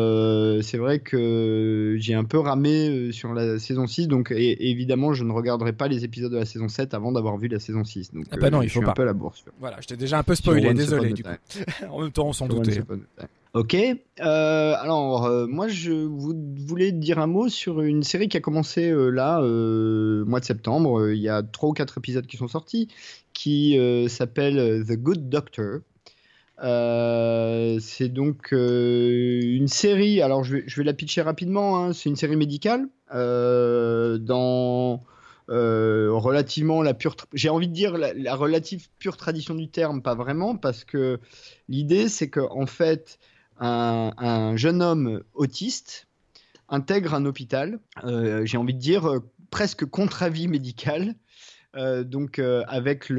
c'est 0.62 0.78
vrai 0.78 1.00
que 1.00 1.96
j'ai 2.00 2.13
un 2.13 2.24
peu 2.24 2.39
ramé 2.39 3.12
sur 3.12 3.34
la 3.34 3.60
saison 3.60 3.88
6. 3.88 4.08
Donc, 4.08 4.32
et, 4.32 4.51
et 4.51 4.70
évidemment, 4.70 5.13
je 5.13 5.24
ne 5.24 5.32
regarderai 5.32 5.74
pas 5.74 5.88
les 5.88 6.04
épisodes 6.06 6.32
de 6.32 6.38
la 6.38 6.46
saison 6.46 6.68
7 6.68 6.94
avant 6.94 7.12
d'avoir 7.12 7.38
vu 7.38 7.48
la 7.48 7.60
saison 7.60 7.84
6. 7.84 8.13
Donc, 8.13 8.25
Ah 8.32 8.38
bah 8.38 8.50
non, 8.50 8.62
il 8.62 8.70
je 8.70 8.74
faut 8.74 8.80
suis 8.80 8.86
pas. 8.86 8.92
un 8.92 8.96
peu 8.96 9.01
à 9.04 9.06
la 9.06 9.13
bourse. 9.13 9.44
Voilà, 9.60 9.78
je 9.82 9.88
t'ai 9.88 9.98
déjà 9.98 10.18
un 10.20 10.24
peu 10.24 10.36
spoilé, 10.36 10.74
désolé 10.74 11.13
du 11.13 11.24
coup. 11.24 11.30
En 11.89 12.01
même 12.01 12.12
temps, 12.12 12.28
on 12.28 12.34
s'en 12.34 12.48
doutait. 12.48 12.82
Ok. 13.53 13.74
Euh, 13.74 14.75
alors, 14.79 15.25
euh, 15.25 15.48
moi, 15.48 15.68
je 15.68 15.91
voulais 15.91 16.91
dire 16.91 17.18
un 17.18 17.25
mot 17.25 17.50
sur 17.50 17.82
une 17.82 18.03
série 18.03 18.29
qui 18.29 18.38
a 18.38 18.41
commencé 18.41 18.91
euh, 18.91 19.10
là, 19.10 19.41
mois 20.25 20.39
de 20.39 20.46
septembre. 20.46 21.10
Il 21.10 21.20
y 21.20 21.29
a 21.29 21.41
trois 21.41 21.70
ou 21.70 21.74
quatre 21.74 21.98
épisodes 21.98 22.27
qui 22.27 22.38
sont 22.38 22.48
sortis, 22.48 22.89
qui 23.34 23.75
s'appelle 24.08 24.86
The 24.86 24.94
Good 24.94 25.29
Doctor. 25.29 25.79
C'est 26.60 28.10
donc 28.10 28.51
une 28.51 29.68
série. 29.68 30.22
Alors, 30.22 30.44
je 30.44 30.58
vais, 30.58 30.84
la 30.84 30.94
pitcher 30.94 31.24
rapidement. 31.24 31.84
hein. 31.84 31.94
C'est 31.94 32.10
une 32.10 32.15
série 32.15 32.36
médicale 32.36 32.88
dans 33.12 35.01
relativement 35.48 36.84
la 36.84 36.94
pure. 36.94 37.15
J'ai 37.34 37.50
envie 37.50 37.68
de 37.68 37.74
dire 37.74 37.98
la 37.98 38.36
relative 38.36 38.89
pure 39.00 39.18
tradition 39.18 39.56
du 39.56 39.70
terme, 39.70 40.03
pas 40.03 40.13
vraiment, 40.13 40.56
parce 40.56 40.84
que 40.84 41.20
l'idée, 41.68 42.10
c'est 42.10 42.29
que 42.29 42.41
en 42.41 42.68
fait, 42.68 43.18
un, 43.60 44.12
un 44.18 44.56
jeune 44.58 44.82
homme 44.82 45.22
autiste 45.34 46.08
intègre 46.70 47.13
un 47.13 47.25
hôpital. 47.25 47.80
euh, 48.04 48.46
J'ai 48.46 48.58
envie 48.58 48.74
de 48.74 48.80
dire 48.80 49.06
euh, 49.06 49.20
presque 49.50 49.86
contre 49.86 50.24
avis 50.24 50.48
médical. 50.48 51.16
Euh, 51.75 52.04
donc 52.04 52.39
avec 52.39 53.10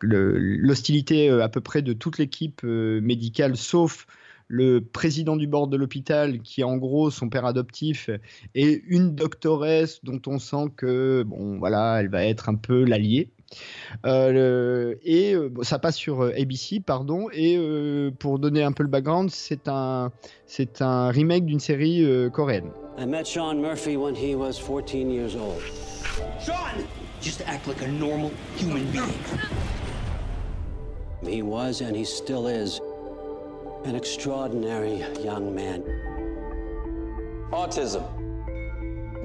l'hostilité 0.00 1.30
à 1.30 1.48
peu 1.48 1.60
près 1.60 1.82
de 1.82 1.92
toute 1.92 2.18
l'équipe 2.18 2.64
médicale, 2.64 3.56
sauf 3.56 4.08
le 4.48 4.80
président 4.80 5.36
du 5.36 5.46
board 5.46 5.70
de 5.70 5.76
l'hôpital, 5.76 6.40
qui 6.40 6.62
est 6.62 6.64
en 6.64 6.76
gros 6.76 7.12
son 7.12 7.28
père 7.28 7.44
adoptif, 7.44 8.10
et 8.56 8.82
une 8.88 9.14
doctoresse 9.14 10.00
dont 10.02 10.20
on 10.26 10.40
sent 10.40 10.72
que 10.76 11.22
bon 11.22 11.58
voilà, 11.60 12.00
elle 12.00 12.08
va 12.08 12.24
être 12.24 12.48
un 12.48 12.56
peu 12.56 12.82
l'alliée. 12.82 13.30
Euh, 14.06 14.32
le- 14.32 14.98
et 15.02 15.34
euh, 15.34 15.48
bon, 15.48 15.62
ça 15.62 15.78
passe 15.78 15.96
sur 15.96 16.22
euh, 16.22 16.32
ABC, 16.40 16.80
pardon. 16.80 17.28
Et 17.32 17.56
euh, 17.56 18.10
pour 18.18 18.38
donner 18.38 18.62
un 18.62 18.72
peu 18.72 18.82
le 18.82 18.88
background, 18.88 19.30
c'est 19.30 19.68
un 19.68 20.10
c'est 20.46 20.82
un 20.82 21.08
remake 21.10 21.44
d'une 21.46 21.60
série 21.60 22.04
euh, 22.04 22.30
coréenne. 22.30 22.70
I 22.98 23.06
met 23.06 23.24
Sean 23.24 23.54
Murphy 23.60 23.96
when 23.96 24.14
he 24.14 24.34
was 24.34 24.54
14 24.58 25.10
years 25.10 25.34
old. 25.34 25.60
Sean! 26.44 26.84
Just 27.20 27.42
act 27.46 27.66
like 27.66 27.82
a 27.82 27.88
normal 27.88 28.30
human 28.56 28.84
being. 28.92 29.02
He 31.22 31.42
was, 31.42 31.82
and 31.82 31.94
he 31.94 32.04
still 32.04 32.46
is, 32.46 32.80
an 33.84 33.94
extraordinary 33.94 35.02
young 35.22 35.54
man. 35.54 35.82
Autism. 37.52 38.02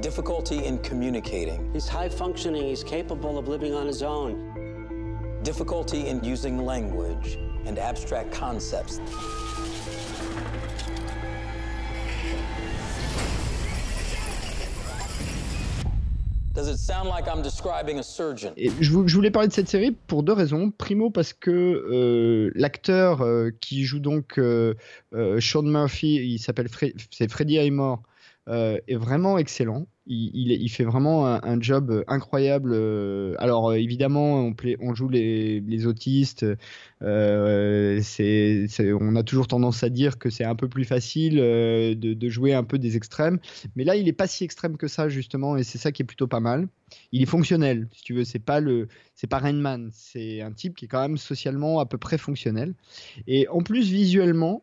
Difficulty 0.01 0.65
in 0.65 0.77
communicating. 0.79 1.69
He's 1.73 1.87
high 1.87 2.09
functioning, 2.09 2.63
he's 2.67 2.83
capable 2.83 3.37
of 3.37 3.47
living 3.47 3.73
on 3.73 3.87
his 3.87 4.03
own. 4.03 5.39
Difficulty 5.43 6.07
in 6.07 6.23
using 6.23 6.65
language 6.65 7.37
and 7.65 7.79
abstract 7.79 8.31
concepts. 8.31 8.99
Does 16.53 16.69
it 16.69 16.77
sound 16.77 17.09
like 17.09 17.27
I'm 17.27 17.41
describing 17.41 17.99
a 17.99 18.03
surgeon? 18.03 18.53
Et 18.55 18.69
je, 18.79 18.89
vou- 18.89 19.05
je 19.09 19.13
voulais 19.15 19.29
parler 19.31 19.49
de 19.49 19.53
cette 19.53 19.67
série 19.67 19.91
pour 20.07 20.23
deux 20.23 20.31
raisons. 20.31 20.71
Primo 20.71 21.09
parce 21.09 21.33
que 21.33 21.51
euh, 21.51 22.49
l'acteur 22.55 23.21
euh, 23.21 23.49
qui 23.59 23.83
joue 23.83 23.99
donc 23.99 24.37
euh, 24.39 24.73
euh, 25.13 25.41
Sean 25.41 25.63
Murphy, 25.63 26.15
il 26.15 26.39
s'appelle 26.39 26.67
Fre- 26.67 26.93
c'est 27.11 27.29
Freddie 27.29 27.59
Highmore, 27.59 27.99
euh, 27.99 28.07
est 28.47 28.95
vraiment 28.95 29.37
excellent. 29.37 29.87
Il, 30.07 30.69
fait 30.69 30.83
vraiment 30.83 31.25
un, 31.25 31.61
job 31.61 32.03
incroyable. 32.07 32.73
euh. 32.73 33.33
Alors 33.39 33.71
euh, 33.71 33.75
évidemment, 33.75 34.51
on, 34.79 34.93
joue 34.93 35.09
les, 35.09 35.87
autistes. 35.87 36.45
euh, 37.01 38.01
on 39.01 39.15
a 39.15 39.23
toujours 39.23 39.47
tendance 39.47 39.83
à 39.83 39.89
dire 39.89 40.19
que 40.19 40.29
c'est 40.29 40.43
un 40.43 40.55
peu 40.55 40.69
plus 40.69 40.85
facile 40.85 41.39
euh, 41.39 41.95
de, 41.95 42.13
de 42.13 42.29
jouer 42.29 42.53
un 42.53 42.63
peu 42.63 42.77
des 42.77 42.95
extrêmes, 42.95 43.39
mais 43.75 43.83
là, 43.83 43.95
il 43.95 44.07
est 44.07 44.13
pas 44.13 44.27
si 44.27 44.43
extrême 44.43 44.77
que 44.77 44.87
ça 44.87 45.09
justement, 45.09 45.57
et 45.57 45.63
c'est 45.63 45.79
ça 45.79 45.91
qui 45.91 46.03
est 46.03 46.05
plutôt 46.05 46.27
pas 46.27 46.39
mal. 46.39 46.67
Il 47.11 47.23
est 47.23 47.25
fonctionnel, 47.25 47.87
si 47.91 48.03
tu 48.03 48.13
veux. 48.13 48.25
C'est 48.25 48.37
pas 48.37 48.59
le, 48.59 48.87
c'est 49.15 49.27
pas 49.27 49.39
Rain 49.39 49.53
Man. 49.53 49.89
C'est 49.91 50.41
un 50.41 50.51
type 50.51 50.75
qui 50.75 50.85
est 50.85 50.87
quand 50.87 51.01
même 51.01 51.17
socialement 51.17 51.79
à 51.79 51.87
peu 51.87 51.97
près 51.97 52.19
fonctionnel. 52.19 52.75
Et 53.25 53.47
en 53.47 53.61
plus, 53.61 53.89
visuellement, 53.89 54.61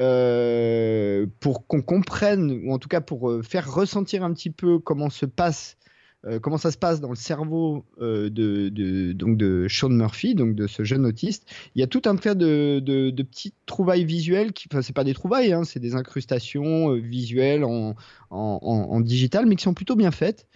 euh, 0.00 1.26
pour 1.40 1.66
qu'on 1.66 1.82
comprenne, 1.82 2.62
ou 2.64 2.72
en 2.72 2.78
tout 2.78 2.88
cas 2.88 3.02
pour 3.02 3.30
euh, 3.30 3.42
faire 3.42 3.70
ressentir 3.70 4.24
un 4.24 4.32
petit 4.32 4.50
peu 4.50 4.78
comment 4.78 5.10
se 5.10 5.26
passe, 5.26 5.76
euh, 6.24 6.40
comment 6.40 6.56
ça 6.56 6.70
se 6.70 6.78
passe 6.78 7.02
dans 7.02 7.10
le 7.10 7.16
cerveau 7.16 7.84
de, 8.00 9.12
donc 9.12 9.36
de 9.36 9.66
Sean 9.68 9.90
Murphy, 9.90 10.34
donc 10.34 10.54
de 10.54 10.66
ce 10.66 10.82
jeune 10.82 11.04
autiste, 11.04 11.46
il 11.74 11.80
y 11.80 11.82
a 11.82 11.86
tout 11.86 12.00
un 12.06 12.16
tas 12.16 12.34
de, 12.34 12.80
de, 12.80 13.22
petites 13.22 13.56
trouvailles 13.66 14.06
visuelles, 14.06 14.54
qui, 14.54 14.66
enfin 14.72 14.80
c'est 14.80 14.94
pas 14.94 15.04
des 15.04 15.12
trouvailles, 15.12 15.52
hein, 15.52 15.64
c'est 15.64 15.80
des 15.80 15.94
incrustations 15.94 16.94
visuelles 16.94 17.64
en, 17.64 17.94
en, 18.30 19.00
digital, 19.00 19.44
mais 19.44 19.56
qui 19.56 19.64
sont 19.64 19.74
plutôt 19.74 19.96
bien 19.96 20.10
faites. 20.10 20.46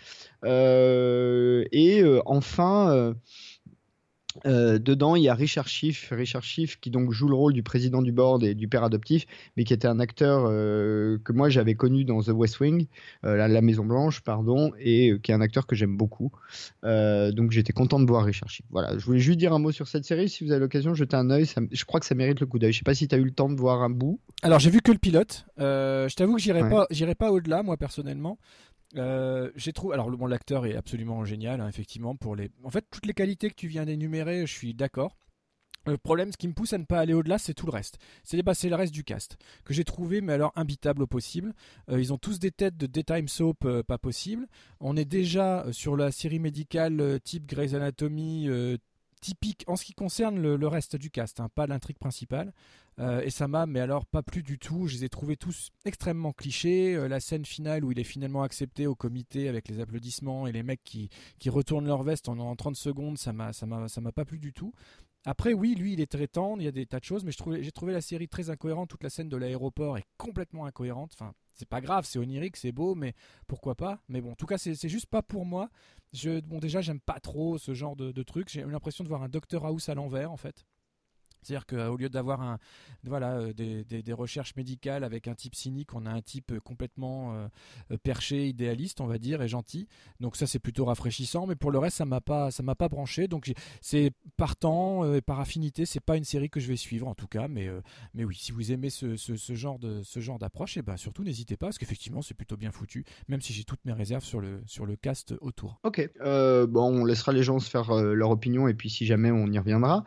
Et 0.44 2.02
enfin, 2.24 3.14
euh, 4.44 4.78
dedans, 4.78 5.16
il 5.16 5.22
y 5.22 5.28
a 5.28 5.34
Richard 5.34 5.68
Schiff, 5.68 6.08
Richard 6.12 6.42
Schiff 6.42 6.78
qui 6.80 6.90
donc 6.90 7.12
joue 7.12 7.28
le 7.28 7.34
rôle 7.34 7.52
du 7.52 7.62
président 7.62 8.02
du 8.02 8.12
board 8.12 8.42
et 8.44 8.54
du 8.54 8.68
père 8.68 8.84
adoptif, 8.84 9.26
mais 9.56 9.64
qui 9.64 9.72
était 9.72 9.88
un 9.88 10.00
acteur 10.00 10.46
euh, 10.48 11.18
que 11.24 11.32
moi 11.32 11.48
j'avais 11.48 11.74
connu 11.74 12.04
dans 12.04 12.22
The 12.22 12.28
West 12.28 12.60
Wing, 12.60 12.86
euh, 13.24 13.36
la, 13.36 13.48
la 13.48 13.60
Maison 13.62 13.84
Blanche, 13.84 14.20
pardon, 14.20 14.72
et 14.78 15.12
euh, 15.12 15.18
qui 15.18 15.30
est 15.30 15.34
un 15.34 15.40
acteur 15.40 15.66
que 15.66 15.74
j'aime 15.76 15.96
beaucoup. 15.96 16.30
Euh, 16.84 17.32
donc 17.32 17.50
j'étais 17.52 17.72
content 17.72 18.00
de 18.00 18.06
voir 18.06 18.24
Richard 18.24 18.50
Schiff. 18.50 18.66
Voilà, 18.70 18.98
je 18.98 19.04
voulais 19.04 19.18
juste 19.20 19.38
dire 19.38 19.52
un 19.52 19.58
mot 19.58 19.72
sur 19.72 19.88
cette 19.88 20.04
série. 20.04 20.28
Si 20.28 20.44
vous 20.44 20.50
avez 20.50 20.60
l'occasion, 20.60 20.94
jetez 20.94 21.16
un 21.16 21.30
œil. 21.30 21.46
ça 21.46 21.60
je 21.70 21.84
crois 21.84 22.00
que 22.00 22.06
ça 22.06 22.14
mérite 22.14 22.40
le 22.40 22.46
coup 22.46 22.58
d'œil. 22.58 22.72
Je 22.72 22.78
sais 22.78 22.84
pas 22.84 22.94
si 22.94 23.08
tu 23.08 23.14
as 23.14 23.18
eu 23.18 23.24
le 23.24 23.30
temps 23.30 23.48
de 23.48 23.58
voir 23.58 23.82
un 23.82 23.90
bout. 23.90 24.20
Alors 24.42 24.58
j'ai 24.58 24.70
vu 24.70 24.80
que 24.80 24.92
le 24.92 24.98
pilote. 24.98 25.46
Euh, 25.58 26.08
je 26.08 26.14
t'avoue 26.16 26.34
que 26.36 26.40
j'irai 26.42 26.62
Ouais. 26.62 26.70
pas, 26.70 26.86
j'irai 26.90 27.14
pas 27.14 27.30
au-delà 27.30 27.62
moi 27.62 27.76
personnellement. 27.76 28.38
Euh, 28.94 29.50
j'ai 29.56 29.72
trouvé. 29.72 29.94
Alors 29.94 30.10
bon 30.10 30.26
l'acteur 30.26 30.66
est 30.66 30.76
absolument 30.76 31.24
génial, 31.24 31.60
hein, 31.60 31.68
effectivement 31.68 32.16
pour 32.16 32.36
les. 32.36 32.50
En 32.64 32.70
fait 32.70 32.84
toutes 32.90 33.06
les 33.06 33.14
qualités 33.14 33.50
que 33.50 33.54
tu 33.54 33.68
viens 33.68 33.84
d'énumérer, 33.84 34.46
je 34.46 34.52
suis 34.52 34.74
d'accord. 34.74 35.16
Le 35.86 35.98
problème, 35.98 36.32
ce 36.32 36.36
qui 36.36 36.48
me 36.48 36.52
pousse 36.52 36.72
à 36.72 36.78
ne 36.78 36.84
pas 36.84 36.98
aller 36.98 37.14
au-delà, 37.14 37.38
c'est 37.38 37.54
tout 37.54 37.66
le 37.66 37.70
reste. 37.70 37.98
C'est 38.24 38.42
bah, 38.42 38.54
le 38.60 38.74
reste 38.74 38.92
du 38.92 39.04
cast 39.04 39.38
que 39.64 39.72
j'ai 39.72 39.84
trouvé, 39.84 40.20
mais 40.20 40.32
alors 40.32 40.50
imbitable 40.56 41.04
au 41.04 41.06
possible. 41.06 41.54
Euh, 41.90 42.00
ils 42.00 42.12
ont 42.12 42.18
tous 42.18 42.40
des 42.40 42.50
têtes 42.50 42.76
de 42.76 42.86
daytime 42.86 43.28
soap 43.28 43.64
euh, 43.64 43.84
pas 43.84 43.96
possible. 43.96 44.48
On 44.80 44.96
est 44.96 45.04
déjà 45.04 45.64
sur 45.70 45.96
la 45.96 46.10
série 46.10 46.40
médicale 46.40 47.20
type 47.22 47.46
Grey's 47.46 47.74
Anatomy. 47.74 48.48
typique 49.20 49.64
en 49.68 49.76
ce 49.76 49.84
qui 49.84 49.94
concerne 49.94 50.40
le, 50.40 50.56
le 50.56 50.68
reste 50.68 50.96
du 50.96 51.10
cast, 51.10 51.38
hein, 51.40 51.48
pas 51.54 51.68
l'intrigue 51.68 51.98
principale. 51.98 52.52
Euh, 52.98 53.20
et 53.22 53.30
ça 53.30 53.46
m'a, 53.46 53.66
mais 53.66 53.80
alors 53.80 54.06
pas 54.06 54.22
plus 54.22 54.42
du 54.42 54.58
tout. 54.58 54.86
Je 54.86 54.94
les 54.94 55.04
ai 55.04 55.08
trouvés 55.08 55.36
tous 55.36 55.70
extrêmement 55.84 56.32
clichés. 56.32 56.94
Euh, 56.94 57.08
la 57.08 57.20
scène 57.20 57.44
finale 57.44 57.84
où 57.84 57.92
il 57.92 57.98
est 57.98 58.04
finalement 58.04 58.42
accepté 58.42 58.86
au 58.86 58.94
comité 58.94 59.48
avec 59.48 59.68
les 59.68 59.80
applaudissements 59.80 60.46
et 60.46 60.52
les 60.52 60.62
mecs 60.62 60.82
qui, 60.84 61.10
qui 61.38 61.50
retournent 61.50 61.86
leur 61.86 62.02
veste 62.02 62.28
en, 62.28 62.38
en 62.38 62.56
30 62.56 62.76
secondes, 62.76 63.18
ça 63.18 63.32
m'a, 63.32 63.52
ça 63.52 63.66
m'a, 63.66 63.88
ça 63.88 64.00
m'a 64.00 64.12
pas 64.12 64.24
plu 64.24 64.38
du 64.38 64.52
tout. 64.52 64.72
Après, 65.28 65.52
oui, 65.52 65.74
lui, 65.74 65.92
il 65.92 66.00
est 66.00 66.10
très 66.10 66.28
tendre, 66.28 66.62
il 66.62 66.66
y 66.66 66.68
a 66.68 66.72
des 66.72 66.86
tas 66.86 67.00
de 67.00 67.04
choses, 67.04 67.24
mais 67.24 67.32
j'ai 67.60 67.72
trouvé 67.72 67.92
la 67.92 68.00
série 68.00 68.28
très 68.28 68.48
incohérente. 68.48 68.88
Toute 68.88 69.02
la 69.02 69.10
scène 69.10 69.28
de 69.28 69.36
l'aéroport 69.36 69.98
est 69.98 70.04
complètement 70.18 70.66
incohérente. 70.66 71.10
Enfin, 71.14 71.34
c'est 71.52 71.68
pas 71.68 71.80
grave, 71.80 72.06
c'est 72.06 72.20
onirique, 72.20 72.56
c'est 72.56 72.70
beau, 72.70 72.94
mais 72.94 73.12
pourquoi 73.48 73.74
pas? 73.74 74.00
Mais 74.08 74.20
bon, 74.20 74.30
en 74.30 74.34
tout 74.36 74.46
cas, 74.46 74.56
c'est 74.56 74.88
juste 74.88 75.06
pas 75.06 75.22
pour 75.22 75.44
moi. 75.44 75.68
Je, 76.12 76.38
bon, 76.40 76.60
déjà, 76.60 76.80
j'aime 76.80 77.00
pas 77.00 77.18
trop 77.18 77.58
ce 77.58 77.74
genre 77.74 77.96
de, 77.96 78.12
de 78.12 78.22
truc. 78.22 78.48
J'ai 78.48 78.62
l'impression 78.62 79.02
de 79.02 79.08
voir 79.08 79.24
un 79.24 79.28
Doctor 79.28 79.66
House 79.66 79.88
à 79.88 79.96
l'envers, 79.96 80.30
en 80.30 80.36
fait. 80.36 80.64
C'est-à-dire 81.42 81.66
qu'au 81.66 81.96
lieu 81.96 82.08
d'avoir 82.08 82.40
un, 82.42 82.58
voilà, 83.04 83.34
euh, 83.36 83.52
des, 83.52 83.84
des- 83.84 84.12
recherches 84.12 84.56
médicales 84.56 85.04
avec 85.04 85.28
un 85.28 85.34
type 85.34 85.54
cynique, 85.54 85.94
on 85.94 86.06
a 86.06 86.10
un 86.10 86.22
type 86.22 86.58
complètement 86.60 87.34
euh, 87.34 87.48
euh, 87.92 87.96
perché, 88.02 88.48
idéaliste, 88.48 89.00
on 89.00 89.06
va 89.06 89.18
dire, 89.18 89.42
et 89.42 89.48
gentil. 89.48 89.88
Donc 90.20 90.36
ça, 90.36 90.46
c'est 90.46 90.58
plutôt 90.58 90.86
rafraîchissant. 90.86 91.46
Mais 91.46 91.54
pour 91.54 91.70
le 91.70 91.78
reste, 91.78 91.98
ça 91.98 92.04
m'a 92.06 92.20
pas, 92.20 92.50
ça 92.50 92.62
m'a 92.62 92.74
pas 92.74 92.88
branché. 92.88 93.28
Donc 93.28 93.52
c'est 93.80 94.12
partant 94.36 95.04
euh, 95.04 95.16
et 95.16 95.20
par 95.20 95.38
affinité, 95.40 95.86
c'est 95.86 96.00
pas 96.00 96.16
une 96.16 96.24
série 96.24 96.48
que 96.50 96.60
je 96.60 96.68
vais 96.68 96.76
suivre 96.76 97.06
en 97.08 97.14
tout 97.14 97.26
cas. 97.26 97.46
Mais, 97.48 97.68
mais 98.14 98.24
oui, 98.24 98.36
si 98.36 98.52
vous 98.52 98.72
aimez 98.72 98.90
ce, 98.90 99.16
ce- 99.16 99.36
genre 99.54 99.78
de, 99.78 100.02
ce 100.02 100.20
genre 100.20 100.38
d'approche, 100.38 100.76
et 100.76 100.82
ben 100.82 100.96
surtout 100.96 101.22
n'hésitez 101.24 101.56
pas 101.56 101.66
parce 101.66 101.78
qu'effectivement, 101.78 102.22
c'est 102.22 102.34
plutôt 102.34 102.56
bien 102.56 102.70
foutu. 102.72 103.04
Même 103.28 103.40
si 103.40 103.52
j'ai 103.52 103.64
toutes 103.64 103.84
mes 103.84 103.92
réserves 103.92 104.24
sur 104.24 104.40
le, 104.40 104.62
sur 104.66 104.86
le 104.86 104.96
cast 104.96 105.34
autour. 105.40 105.78
Ok. 105.84 106.08
Bon, 106.20 107.00
on 107.00 107.04
laissera 107.04 107.32
les 107.32 107.42
gens 107.42 107.58
se 107.58 107.68
faire 107.70 107.92
leur 107.94 108.30
opinion 108.30 108.66
et 108.68 108.74
puis 108.74 108.90
si 108.90 109.06
jamais 109.06 109.30
on 109.30 109.46
y 109.52 109.58
reviendra. 109.58 110.04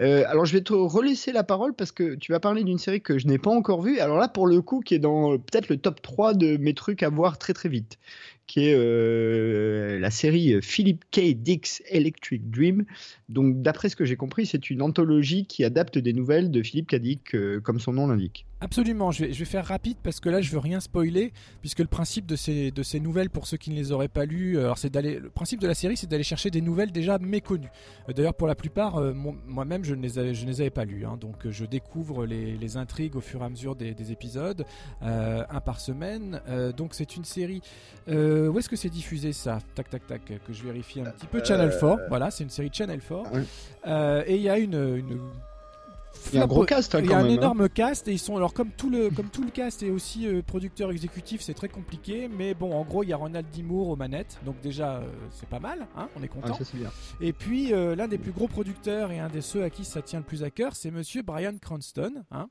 Alors 0.00 0.44
je 0.44 0.52
vais 0.52 0.62
relaisser 0.86 1.32
la 1.32 1.44
parole 1.44 1.74
parce 1.74 1.92
que 1.92 2.14
tu 2.14 2.32
vas 2.32 2.40
parler 2.40 2.64
d'une 2.64 2.78
série 2.78 3.00
que 3.00 3.18
je 3.18 3.26
n'ai 3.26 3.38
pas 3.38 3.50
encore 3.50 3.82
vue. 3.82 4.00
Alors 4.00 4.18
là, 4.18 4.28
pour 4.28 4.46
le 4.46 4.60
coup, 4.60 4.80
qui 4.80 4.94
est 4.94 4.98
dans 4.98 5.32
euh, 5.32 5.38
peut-être 5.38 5.68
le 5.68 5.76
top 5.76 6.02
3 6.02 6.34
de 6.34 6.56
mes 6.56 6.74
trucs 6.74 7.02
à 7.02 7.08
voir 7.08 7.38
très 7.38 7.52
très 7.52 7.68
vite, 7.68 7.98
qui 8.52 8.68
est 8.68 8.74
euh, 8.76 9.98
la 9.98 10.10
série 10.10 10.60
Philip 10.60 11.06
K. 11.10 11.32
Dick's 11.34 11.82
Electric 11.88 12.50
Dream. 12.50 12.84
Donc 13.30 13.62
d'après 13.62 13.88
ce 13.88 13.96
que 13.96 14.04
j'ai 14.04 14.16
compris, 14.16 14.44
c'est 14.44 14.68
une 14.68 14.82
anthologie 14.82 15.46
qui 15.46 15.64
adapte 15.64 15.96
des 15.96 16.12
nouvelles 16.12 16.50
de 16.50 16.62
Philip 16.62 16.86
K. 16.86 16.96
Dick, 16.96 17.34
euh, 17.34 17.60
comme 17.60 17.80
son 17.80 17.94
nom 17.94 18.08
l'indique. 18.08 18.44
Absolument, 18.62 19.10
je 19.10 19.24
vais, 19.24 19.44
faire 19.44 19.66
rapide 19.66 19.96
parce 20.04 20.20
que 20.20 20.28
là 20.28 20.40
je 20.40 20.52
veux 20.52 20.60
rien 20.60 20.78
spoiler 20.78 21.32
puisque 21.62 21.80
le 21.80 21.88
principe 21.88 22.26
de 22.26 22.36
ces, 22.36 22.70
de 22.70 22.84
ces 22.84 23.00
nouvelles 23.00 23.28
pour 23.28 23.48
ceux 23.48 23.56
qui 23.56 23.70
ne 23.70 23.74
les 23.74 23.90
auraient 23.90 24.06
pas 24.06 24.24
lues, 24.24 24.56
alors 24.56 24.78
c'est 24.78 24.88
d'aller 24.88 25.18
le 25.18 25.30
principe 25.30 25.58
de 25.58 25.66
la 25.66 25.74
série 25.74 25.96
c'est 25.96 26.08
d'aller 26.08 26.22
chercher 26.22 26.48
des 26.48 26.60
nouvelles 26.60 26.92
déjà 26.92 27.18
méconnues. 27.18 27.72
Euh, 28.08 28.12
D'ailleurs 28.12 28.34
pour 28.34 28.46
la 28.46 28.54
plupart 28.54 28.98
euh, 28.98 29.14
moi-même 29.14 29.84
je 29.84 29.96
ne 29.96 30.02
les 30.02 30.16
avais, 30.16 30.32
je 30.32 30.44
ne 30.44 30.50
les 30.50 30.60
avais 30.60 30.70
pas 30.70 30.84
lues 30.84 31.04
hein. 31.04 31.18
donc 31.20 31.44
euh, 31.44 31.50
je 31.50 31.64
découvre 31.64 32.24
les, 32.24 32.56
les 32.56 32.76
intrigues 32.76 33.16
au 33.16 33.20
fur 33.20 33.42
et 33.42 33.46
à 33.46 33.48
mesure 33.48 33.74
des, 33.74 33.94
des 33.94 34.12
épisodes 34.12 34.64
euh, 35.02 35.42
un 35.50 35.60
par 35.60 35.80
semaine. 35.80 36.40
Euh, 36.48 36.70
donc 36.70 36.94
c'est 36.94 37.16
une 37.16 37.24
série 37.24 37.62
euh, 38.42 38.48
où 38.48 38.58
est-ce 38.58 38.68
que 38.68 38.76
c'est 38.76 38.88
diffusé 38.90 39.32
ça 39.32 39.58
Tac 39.74 39.88
tac 39.90 40.06
tac 40.06 40.24
que 40.24 40.52
je 40.52 40.62
vérifie 40.62 41.00
un 41.00 41.10
petit 41.10 41.26
peu 41.26 41.42
Channel 41.44 41.70
4. 41.70 42.02
Voilà, 42.08 42.30
c'est 42.30 42.44
une 42.44 42.50
série 42.50 42.70
Channel 42.72 43.00
4. 43.00 43.32
Ouais. 43.32 43.42
Euh, 43.86 44.22
et 44.26 44.36
il 44.36 44.42
y 44.42 44.48
a 44.48 44.58
une, 44.58 44.74
une 44.74 45.18
Il 46.32 46.36
y 46.36 46.38
a 46.38 46.44
un 46.44 46.46
gros 46.46 46.64
cast 46.64 46.94
hein, 46.94 47.00
il 47.02 47.10
y 47.10 47.12
a 47.12 47.18
un 47.18 47.22
même. 47.22 47.32
hein. 47.32 47.34
énorme 47.34 47.68
cast 47.68 48.06
et 48.06 48.12
ils 48.12 48.18
sont 48.18 48.36
alors 48.36 48.52
comme 48.54 48.70
tout 48.70 48.90
le 48.90 49.10
comme 49.10 49.28
tout 49.28 49.42
le 49.42 49.50
cast 49.50 49.82
et 49.82 49.90
aussi 49.90 50.26
euh, 50.28 50.42
producteur 50.42 50.90
exécutif 50.90 51.40
c'est 51.40 51.54
très 51.54 51.68
compliqué 51.68 52.28
mais 52.28 52.54
bon 52.54 52.72
en 52.74 52.84
gros 52.84 53.02
il 53.02 53.08
y 53.08 53.12
a 53.12 53.16
Ronald 53.16 53.46
D. 53.54 53.62
Moore 53.62 53.88
aux 53.88 53.96
manettes 53.96 54.38
donc 54.44 54.60
déjà 54.60 54.96
euh, 54.96 55.02
c'est 55.30 55.48
pas 55.48 55.58
mal 55.58 55.86
hein, 55.96 56.08
on 56.16 56.22
est 56.22 56.30
Ah, 56.30 56.40
content 56.40 56.54
ça 56.54 56.64
c'est 56.64 56.76
bien. 56.76 56.90
et 57.20 57.32
puis 57.32 57.72
euh, 57.72 57.96
l'un 57.96 58.08
des 58.08 58.18
plus 58.18 58.32
gros 58.32 58.46
producteurs 58.46 59.10
et 59.10 59.18
un 59.18 59.28
des 59.28 59.40
ceux 59.40 59.64
à 59.64 59.70
qui 59.70 59.84
ça 59.84 60.02
tient 60.02 60.18
le 60.20 60.24
plus 60.24 60.44
à 60.44 60.50
cœur 60.50 60.76
c'est 60.76 60.90
Monsieur 60.90 61.22
Brian 61.22 61.54
Cranston 61.60 62.22
hein. 62.30 62.46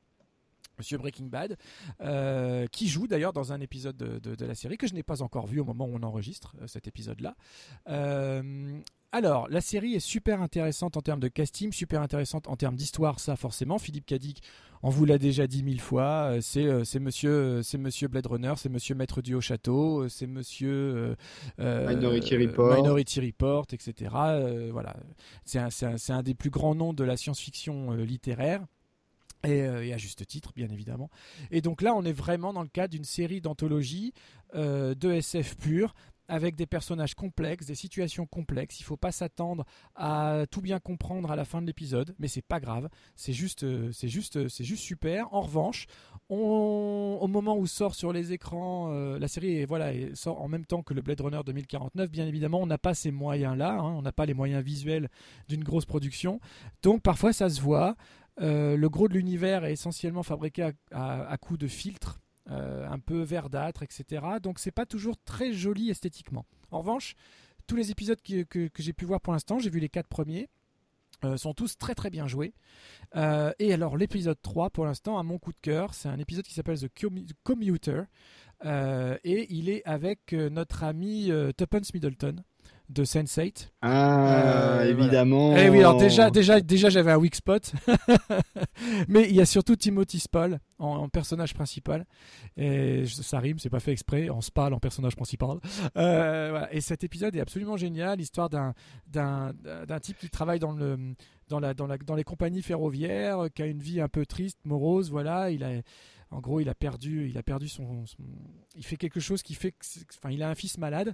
Monsieur 0.82 0.98
Breaking 0.98 1.26
Bad, 1.28 1.58
euh, 2.02 2.66
qui 2.72 2.88
joue 2.88 3.06
d'ailleurs 3.08 3.34
dans 3.34 3.54
un 3.54 3.62
épisode 3.62 3.96
de, 3.98 4.18
de- 4.18 4.34
de 4.36 4.46
la 4.46 4.56
série 4.56 4.78
que 4.78 4.88
je 4.88 4.96
n'ai 4.96 5.04
pas 5.04 5.22
encore 5.22 5.46
vu 5.46 5.60
au 5.60 5.64
moment 5.64 5.86
où 5.86 5.94
on 5.96 6.02
enregistre 6.02 6.56
euh, 6.60 6.66
cet 6.66 6.88
épisode-là. 6.88 7.36
Euh, 7.90 8.80
alors, 9.12 9.48
la 9.50 9.62
série 9.62 9.94
est 9.94 10.00
super 10.00 10.42
intéressante 10.42 10.96
en 10.98 11.02
termes 11.02 11.20
de 11.20 11.28
casting, 11.28 11.72
super 11.74 12.02
intéressante 12.02 12.48
en 12.48 12.56
termes 12.56 12.76
d'histoire, 12.76 13.20
ça 13.20 13.36
forcément. 13.36 13.78
Philippe 13.78 14.06
Cadic, 14.06 14.42
on 14.84 14.90
vous 14.90 15.04
l'a 15.06 15.18
déjà 15.18 15.48
dit 15.48 15.64
mille 15.64 15.82
fois, 15.82 16.38
c'est 16.42 16.86
c'est 16.86 17.00
monsieur, 17.00 17.62
c'est 17.62 17.78
monsieur 17.78 18.08
Blade 18.08 18.26
Runner, 18.26 18.54
c'est 18.56 18.70
monsieur 18.70 18.96
Maître 18.96 19.22
du 19.22 19.36
Haut 19.36 19.42
Château, 19.42 20.08
c'est 20.08 20.28
monsieur 20.28 21.16
euh, 21.60 21.90
Minority 21.94 22.38
Report. 22.38 22.74
Minority 22.78 23.20
Report, 23.20 23.66
etc. 23.74 24.10
Voilà, 24.72 24.96
c'est 25.44 25.60
un, 26.14 26.24
des 26.24 26.34
plus 26.34 26.50
grands 26.50 26.74
noms 26.74 26.94
de 26.94 27.04
la 27.04 27.18
science-fiction 27.18 27.92
littéraire. 27.96 28.66
Et, 29.44 29.62
euh, 29.62 29.84
et 29.86 29.94
à 29.94 29.98
juste 29.98 30.26
titre, 30.28 30.52
bien 30.56 30.70
évidemment. 30.70 31.10
Et 31.50 31.62
donc 31.62 31.82
là, 31.82 31.96
on 31.96 32.04
est 32.04 32.14
vraiment 32.14 32.54
dans 32.54 32.62
le 32.64 32.68
cadre 32.70 32.92
d'une 32.92 33.04
série 33.04 33.42
d'anthologies 33.42 34.14
euh, 34.56 34.94
de 34.96 35.12
SF 35.12 35.58
pure, 35.58 35.94
avec 36.28 36.56
des 36.56 36.66
personnages 36.66 37.14
complexes, 37.16 37.66
des 37.66 37.76
situations 37.76 38.26
complexes. 38.26 38.80
Il 38.80 38.84
faut 38.84 38.96
pas 38.98 39.12
s'attendre 39.12 39.66
à 39.96 40.46
tout 40.50 40.62
bien 40.62 40.80
comprendre 40.80 41.30
à 41.32 41.36
la 41.36 41.44
fin 41.44 41.62
de 41.62 41.68
l'épisode, 41.68 42.16
mais 42.20 42.30
c'est 42.30 42.42
pas 42.42 42.60
grave. 42.62 42.88
C'est 43.18 43.34
juste, 43.34 43.64
euh, 43.64 43.92
c'est 43.92 44.08
juste, 44.08 44.38
euh, 44.38 44.48
c'est 44.48 44.64
juste 44.64 44.84
super. 44.84 45.34
En 45.34 45.42
revanche, 45.42 45.88
au 46.30 47.28
moment 47.28 47.58
où 47.58 47.68
sort 47.68 47.96
sur 47.96 48.14
les 48.14 48.32
écrans, 48.32 48.88
la 48.90 49.28
série 49.28 49.58
est- 49.58 49.66
voilà, 49.66 49.94
et 49.94 50.12
sort 50.16 50.42
en 50.42 50.48
même 50.48 50.66
temps 50.66 50.82
que 50.84 50.94
le 50.94 51.02
Blade 51.02 51.20
Runner 51.22 51.42
2049. 51.46 52.10
Bien 52.10 52.26
évidemment, 52.28 52.62
on 52.62 52.66
n'a 52.68 52.78
pas 52.78 52.94
ces 52.94 53.12
moyens-là. 53.12 53.74
hein. 53.80 53.94
on 53.98 54.02
n'a 54.02 54.12
pas 54.14 54.26
les 54.26 54.34
moyens 54.34 54.64
visuels 54.64 55.10
d'une 55.50 55.64
grosse 55.64 55.86
production. 55.86 56.40
Donc 56.84 57.02
parfois, 57.02 57.34
ça 57.34 57.50
se 57.50 57.60
voit. 57.62 57.96
Euh, 58.40 58.78
le 58.78 58.90
gros 58.90 59.08
de 59.08 59.14
l'univers 59.14 59.66
est 59.66 59.74
essentiellement 59.74 60.24
fabriqué 60.24 60.72
à, 60.92 61.38
coups 61.38 61.60
de 61.60 61.68
filtres, 61.68 62.20
euh, 62.50 62.88
un 62.90 63.00
peu 63.00 63.22
verdâtre, 63.22 63.84
etc. 63.84 64.24
Donc 64.42 64.60
c'est 64.60 64.72
pas 64.72 64.86
toujours 64.86 65.16
très 65.26 65.54
joli 65.54 65.90
esthétiquement. 65.90 66.46
En 66.72 66.80
revanche, 66.80 67.16
tous 67.68 67.76
les 67.76 67.92
épisodes 67.92 68.20
que, 68.22 68.70
j'ai 68.78 68.94
pu 68.94 69.06
voir 69.06 69.22
pour 69.22 69.34
l'instant, 69.34 69.60
j'ai 69.60 69.70
vu 69.70 69.80
les 69.80 69.90
quatre 69.90 70.08
premiers, 70.08 70.50
euh, 71.24 71.38
sont 71.38 71.54
tous 71.54 71.78
très 71.78 71.94
très 71.94 72.10
bien 72.10 72.28
joués. 72.28 72.54
Et 73.16 73.74
alors 73.74 73.98
l'épisode 73.98 74.42
3 74.42 74.70
pour 74.70 74.86
l'instant, 74.86 75.20
à 75.20 75.24
mon 75.24 75.38
coup 75.38 75.52
de 75.52 75.60
cœur, 75.62 75.94
c'est 75.94 76.10
un 76.10 76.20
épisode 76.20 76.46
qui 76.46 76.54
s'appelle 76.54 76.80
The 76.80 76.88
Commu- 76.88 77.28
Commuter. 77.44 78.04
Et 78.64 79.54
il 79.54 79.70
est 79.70 79.84
avec 79.86 80.32
notre 80.34 80.84
ami 80.84 81.32
Tuppence 81.58 81.94
Middleton 81.94 82.38
de 82.92 83.04
Sense8. 83.06 83.70
Ah, 83.82 84.80
Euh, 84.82 84.90
évidemment. 84.90 85.56
Eh 85.56 85.70
oui, 85.70 85.80
alors 85.80 85.98
déjà, 85.98 86.30
déjà, 86.30 86.60
déjà 86.62 86.90
j'avais 86.90 87.12
un 87.12 87.18
weak 87.18 87.36
spot. 87.36 87.72
Mais 89.08 89.30
il 89.30 89.36
y 89.36 89.42
a 89.42 89.46
surtout 89.46 89.76
Timothy 89.76 90.20
Spall 90.20 90.60
en, 90.80 90.88
en 90.98 91.10
personnage 91.10 91.54
principal. 91.54 92.06
Et 92.58 93.06
ça 93.08 93.40
rime, 93.40 93.60
c'est 93.60 93.70
pas 93.70 93.80
fait 93.80 93.92
exprès, 93.92 94.30
en 94.30 94.42
Spall 94.42 94.74
en 94.74 94.80
personnage 94.80 95.16
principal. 95.16 95.58
Euh, 95.98 96.48
voilà. 96.52 96.74
Et 96.74 96.82
cet 96.82 97.04
épisode 97.04 97.36
est 97.36 97.40
absolument 97.42 97.78
génial. 97.78 98.20
L'histoire 98.20 98.50
d'un, 98.50 98.74
d'un, 99.08 99.54
d'un 99.88 100.00
type 100.00 100.18
qui 100.18 100.30
travaille 100.30 100.60
dans, 100.60 100.74
le, 100.74 100.98
dans, 101.48 101.60
la, 101.60 101.74
dans, 101.74 101.88
la, 101.88 101.98
dans 101.98 102.16
les 102.16 102.24
compagnies 102.24 102.62
ferroviaires, 102.62 103.46
euh, 103.46 103.48
qui 103.50 103.62
a 103.62 103.68
une 103.68 103.80
vie 103.82 104.02
un 104.02 104.10
peu 104.10 104.26
triste, 104.26 104.60
morose. 104.66 105.10
Voilà, 105.12 105.50
il 105.52 105.64
a. 105.64 105.70
En 106.34 106.40
gros, 106.40 106.62
il 106.62 106.70
a 106.70 106.74
perdu, 106.76 107.28
il 107.30 107.38
a 107.38 107.44
perdu 107.44 107.68
son, 107.68 108.06
son- 108.06 108.24
il 108.78 108.86
fait 108.86 108.96
quelque 108.96 109.20
chose 109.20 109.42
qui 109.44 109.54
fait 109.54 109.72
que, 109.74 109.78
enfin, 110.18 110.34
il 110.34 110.42
a 110.44 110.50
un 110.50 110.56
fils 110.56 110.78
malade. 110.78 111.14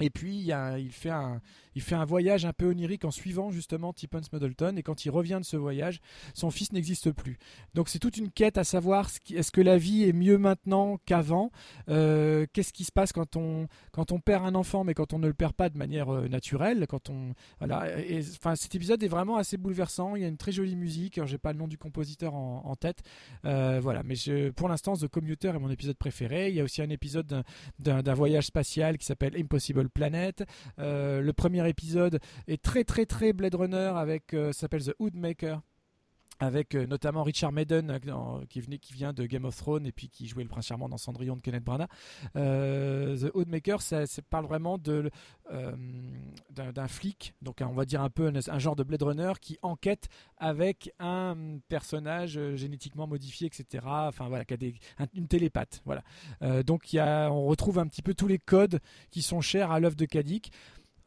Et 0.00 0.10
puis 0.10 0.50
il, 0.50 0.92
fait 0.92 1.10
un, 1.10 2.04
voyage 2.04 2.44
un 2.44 2.52
peu 2.52 2.66
onirique 2.66 3.04
en 3.04 3.10
suivant 3.10 3.50
justement 3.50 3.92
Tippence 3.92 4.32
Middleton. 4.32 4.76
Et 4.76 4.82
quand 4.82 5.04
il 5.04 5.10
revient 5.10 5.38
de 5.40 5.44
ce 5.44 5.56
voyage, 5.56 6.00
son 6.34 6.50
fils 6.50 6.72
n'existe 6.72 7.12
plus. 7.12 7.38
Donc 7.74 7.88
c'est 7.88 7.98
toute 7.98 8.16
une 8.16 8.30
quête 8.30 8.58
à 8.58 8.64
savoir 8.64 9.08
est-ce 9.30 9.52
que 9.52 9.60
la 9.60 9.78
vie 9.78 10.04
est 10.04 10.12
mieux 10.12 10.38
maintenant 10.38 10.98
qu'avant? 11.06 11.50
Euh, 11.88 12.46
Qu'est-ce 12.52 12.72
qui 12.72 12.84
se 12.84 12.92
passe 12.92 13.12
quand 13.12 13.36
on, 13.36 13.68
perd 14.24 14.44
un 14.44 14.54
enfant, 14.54 14.84
mais 14.84 14.94
quand 14.94 15.12
on 15.12 15.18
ne 15.18 15.26
le 15.26 15.34
perd 15.34 15.52
pas 15.52 15.68
de 15.68 15.78
manière 15.78 16.12
euh, 16.12 16.28
naturelle? 16.28 16.86
Quand 16.88 17.10
on, 17.10 17.34
voilà. 17.58 17.86
Enfin, 18.36 18.56
cet 18.56 18.74
épisode 18.74 19.02
est 19.02 19.08
vraiment 19.08 19.36
assez 19.36 19.56
bouleversant. 19.56 20.16
Il 20.16 20.22
y 20.22 20.24
a 20.24 20.28
une 20.28 20.36
très 20.36 20.52
jolie 20.52 20.76
musique. 20.76 21.18
Alors, 21.18 21.28
J'ai 21.28 21.38
pas 21.38 21.52
le 21.52 21.58
nom 21.58 21.68
du 21.68 21.78
compositeur 21.78 22.34
en, 22.34 22.74
tête. 22.76 23.02
Euh, 23.44 23.80
voilà. 23.82 24.02
Mais 24.02 24.14
je- 24.14 24.50
pour 24.50 24.68
l'instant, 24.68 24.96
The 24.96 25.08
Commuter 25.08 25.48
est 25.48 25.58
mon 25.58 25.70
épisode 25.70 25.96
préféré. 25.96 26.48
Il 26.48 26.54
y 26.54 26.60
a 26.60 26.64
aussi 26.64 26.82
un 26.82 26.90
épisode 26.90 27.44
d'un 27.78 28.14
voyage 28.14 28.46
spatial 28.46 28.98
qui 28.98 29.06
s'appelle 29.06 29.36
Impossible 29.36 29.81
Planet. 29.88 30.44
Euh, 30.78 31.20
le 31.20 31.32
premier 31.32 31.68
épisode 31.68 32.20
est 32.46 32.62
très 32.62 32.84
très 32.84 33.06
très 33.06 33.32
Blade 33.32 33.54
Runner 33.54 33.92
avec 33.96 34.34
euh, 34.34 34.52
s'appelle 34.52 34.84
The 34.84 34.94
Hoodmaker 34.98 35.60
avec 36.42 36.74
euh, 36.74 36.86
notamment 36.88 37.22
Richard 37.22 37.52
Madden 37.52 37.88
euh, 38.04 38.44
qui, 38.48 38.60
vient 38.92 39.12
de 39.12 39.26
Game 39.26 39.44
of 39.44 39.56
Thrones 39.56 39.86
et 39.86 39.92
puis 39.92 40.08
qui 40.08 40.26
jouait 40.26 40.42
le 40.42 40.48
prince 40.48 40.66
charmant 40.66 40.88
dans 40.88 40.98
Cendrillon 40.98 41.36
de 41.36 41.40
Kenneth 41.40 41.62
Branagh. 41.62 41.88
Euh, 42.34 43.16
The 43.16 43.30
Hoodmaker, 43.34 43.80
ça, 43.80 44.06
ça 44.06 44.22
parle 44.22 44.46
vraiment 44.46 44.76
d'un 44.76 45.08
flic, 46.88 47.34
donc 47.42 47.60
on 47.60 47.74
va 47.74 47.84
dire 47.84 48.02
un 48.02 48.10
peu 48.10 48.32
un, 48.48 48.58
genre 48.58 48.74
de 48.74 48.82
Blade 48.82 49.02
Runner 49.02 49.32
qui 49.40 49.56
enquête 49.62 50.08
avec 50.36 50.92
un 50.98 51.58
personnage 51.68 52.40
génétiquement 52.56 53.06
modifié, 53.06 53.46
etc. 53.46 53.84
Enfin 53.86 54.26
voilà, 54.28 54.44
qui 54.44 54.54
a 54.54 54.56
des, 54.56 54.74
un- 54.98 55.06
une 55.14 55.28
télépathe. 55.28 55.80
Donc 56.66 56.88
on 56.92 57.46
retrouve 57.46 57.78
un 57.78 57.86
petit 57.86 58.02
peu 58.02 58.14
tous 58.14 58.26
les 58.26 58.38
codes 58.38 58.80
qui 59.12 59.22
sont 59.22 59.40
chers 59.40 59.70
à 59.70 59.78
l'œuvre 59.78 59.96
de 59.96 60.06
Kadik. 60.06 60.50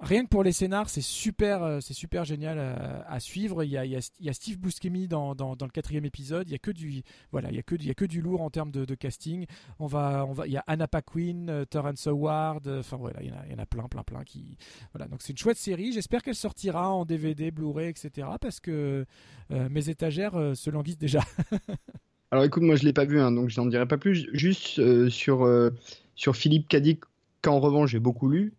Rien 0.01 0.23
que 0.25 0.29
pour 0.29 0.43
les 0.43 0.51
scénars, 0.51 0.89
c'est 0.89 1.01
super, 1.01 1.63
euh, 1.63 1.79
c'est 1.79 1.93
super 1.93 2.25
génial 2.25 2.59
à, 2.59 3.05
à 3.09 3.19
suivre. 3.21 3.63
Il 3.63 3.69
y 3.69 3.77
a, 3.77 3.85
y 3.85 3.95
a- 3.95 4.33
Steve 4.33 4.57
Buscemi 4.59 5.07
dans, 5.07 5.35
dans, 5.35 5.55
le 5.61 5.71
quatrième 5.71 6.03
épisode. 6.05 6.49
Il 6.49 6.51
y 6.51 6.55
a 6.55 6.59
que 6.59 6.71
du, 6.71 7.01
voilà, 7.31 7.49
il 7.49 7.55
y 7.55 7.59
a 7.59 7.63
que, 7.63 7.75
il 7.75 7.85
y 7.85 7.89
a 7.89 7.93
que 7.93 8.03
du 8.05 8.21
lourd 8.21 8.41
en 8.41 8.49
termes 8.49 8.71
de, 8.71 8.93
casting. 8.95 9.45
On 9.79 9.87
va, 9.87 10.25
on 10.27 10.33
va, 10.33 10.47
il 10.47 10.53
y 10.53 10.57
a 10.57 10.63
Anna 10.67 10.87
Paquin, 10.87 11.47
euh, 11.47 11.65
Terrence 11.65 12.07
Howard. 12.07 12.67
euh, 12.67 12.81
Enfin 12.81 12.97
voilà, 12.97 13.21
il 13.23 13.29
y, 13.29 13.53
en 13.55 13.57
a, 13.57 13.65
plein, 13.65 13.87
plein, 13.87 14.03
plein 14.03 14.23
qui, 14.23 14.57
voilà. 14.93 15.07
Donc 15.07 15.21
c'est 15.21 15.31
une 15.31 15.37
chouette 15.37 15.57
série. 15.57 15.93
J'espère 15.93 16.23
qu'elle 16.23 16.35
sortira 16.35 16.89
en 16.89 17.05
DVD, 17.05 17.51
Blu-ray, 17.51 17.89
etc. 17.89 18.27
Parce 18.41 18.59
que 18.59 19.05
euh, 19.51 19.69
mes 19.69 19.89
étagères 19.89 20.35
euh, 20.35 20.55
se 20.55 20.69
languissent 20.69 20.97
déjà. 20.97 21.21
Alors 22.31 22.43
écoute, 22.43 22.63
moi 22.63 22.75
je 22.75 22.83
l'ai 22.83 22.93
pas 22.93 23.05
vu, 23.05 23.19
hein, 23.21 23.31
donc 23.31 23.49
je 23.49 23.59
n'en 23.61 23.67
dirai 23.67 23.87
pas 23.87 23.97
plus. 23.97 24.27
Juste 24.33 24.79
euh, 24.79 25.09
sur, 25.09 25.45
euh, 25.45 25.69
sur 26.15 26.35
Philippe 26.35 26.67
Cadic, 26.67 27.01
qu'en 27.41 27.59
revanche 27.59 27.91
j'ai 27.91 27.99
beaucoup 27.99 28.27
lu. 28.27 28.53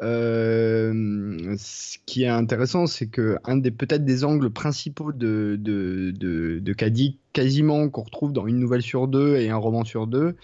Euh, 0.00 1.54
ce 1.58 1.98
qui 2.06 2.22
est 2.24 2.28
intéressant, 2.28 2.86
c'est 2.86 3.08
que 3.08 3.36
un 3.44 3.56
des 3.58 3.70
peut-être 3.70 4.04
des 4.04 4.24
angles 4.24 4.50
principaux 4.50 5.12
de, 5.12 5.56
de, 5.60 6.12
de, 6.16 6.58
de 6.60 6.72
Cadic, 6.72 7.20
quasiment 7.32 7.88
qu'on 7.90 8.02
retrouve 8.02 8.32
dans 8.32 8.46
une 8.46 8.58
nouvelle 8.58 8.82
sur 8.82 9.06
deux 9.06 9.36
et 9.36 9.50
un 9.50 9.56
roman 9.56 9.84
sur 9.84 10.06
deux, 10.06 10.36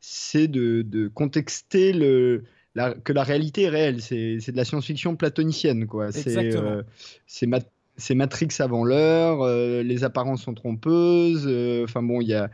c'est 0.00 0.48
de, 0.48 0.82
de 0.82 1.08
contexter 1.08 1.92
le, 1.92 2.44
la- 2.74 2.94
que 2.94 3.12
la 3.12 3.22
réalité 3.22 3.62
est 3.62 3.68
réelle. 3.68 4.02
C'est 4.02 4.38
de 4.52 4.56
la 4.56 4.64
science-fiction 4.64 5.16
platonicienne, 5.16 5.86
quoi. 5.86 6.12
C'est 6.12 6.56
euh, 6.56 6.82
c'est 7.96 8.14
ma- 8.14 8.24
c'est 8.24 8.26
Matrix 8.26 8.48
avant 8.60 8.84
l'heure, 8.84 9.42
euh, 9.42 9.82
les 9.82 10.04
apparences 10.04 10.42
sont 10.42 10.54
trompeuses. 10.54 11.46
euh, 11.46 11.84
Enfin 11.84 12.02
bon, 12.02 12.20
il 12.20 12.28
y 12.28 12.34
a, 12.34 12.50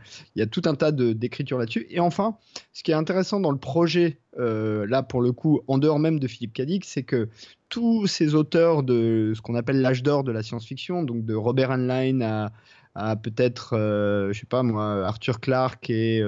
tout 0.47 0.61
un 0.65 0.75
tas 0.75 0.91
d'écritures 0.91 1.57
là-dessus. 1.57 1.87
Et 1.89 1.99
enfin, 1.99 2.37
ce 2.73 2.83
qui 2.83 2.91
est 2.91 2.95
intéressant 2.95 3.39
dans 3.39 3.51
le 3.51 3.57
projet, 3.57 4.19
euh, 4.39 4.85
là 4.87 5.03
pour 5.03 5.21
le 5.21 5.31
coup, 5.31 5.61
en 5.67 5.77
dehors 5.77 5.99
même 5.99 6.19
de 6.19 6.27
Philippe 6.27 6.53
Cadic, 6.53 6.85
c'est 6.85 7.03
que 7.03 7.29
tous 7.69 8.07
ces 8.07 8.35
auteurs 8.35 8.83
de 8.83 9.33
ce 9.35 9.41
qu'on 9.41 9.55
appelle 9.55 9.81
l'âge 9.81 10.03
d'or 10.03 10.23
de 10.23 10.31
la 10.31 10.43
science-fiction, 10.43 11.03
donc 11.03 11.25
de 11.25 11.33
Robert 11.33 11.71
Heinlein 11.71 12.49
à, 12.95 13.15
peut-être, 13.15 13.69
je 14.31 14.37
sais 14.39 14.45
pas 14.45 14.61
moi, 14.61 15.05
Arthur 15.07 15.39
Clarke 15.39 15.89
et 15.89 16.19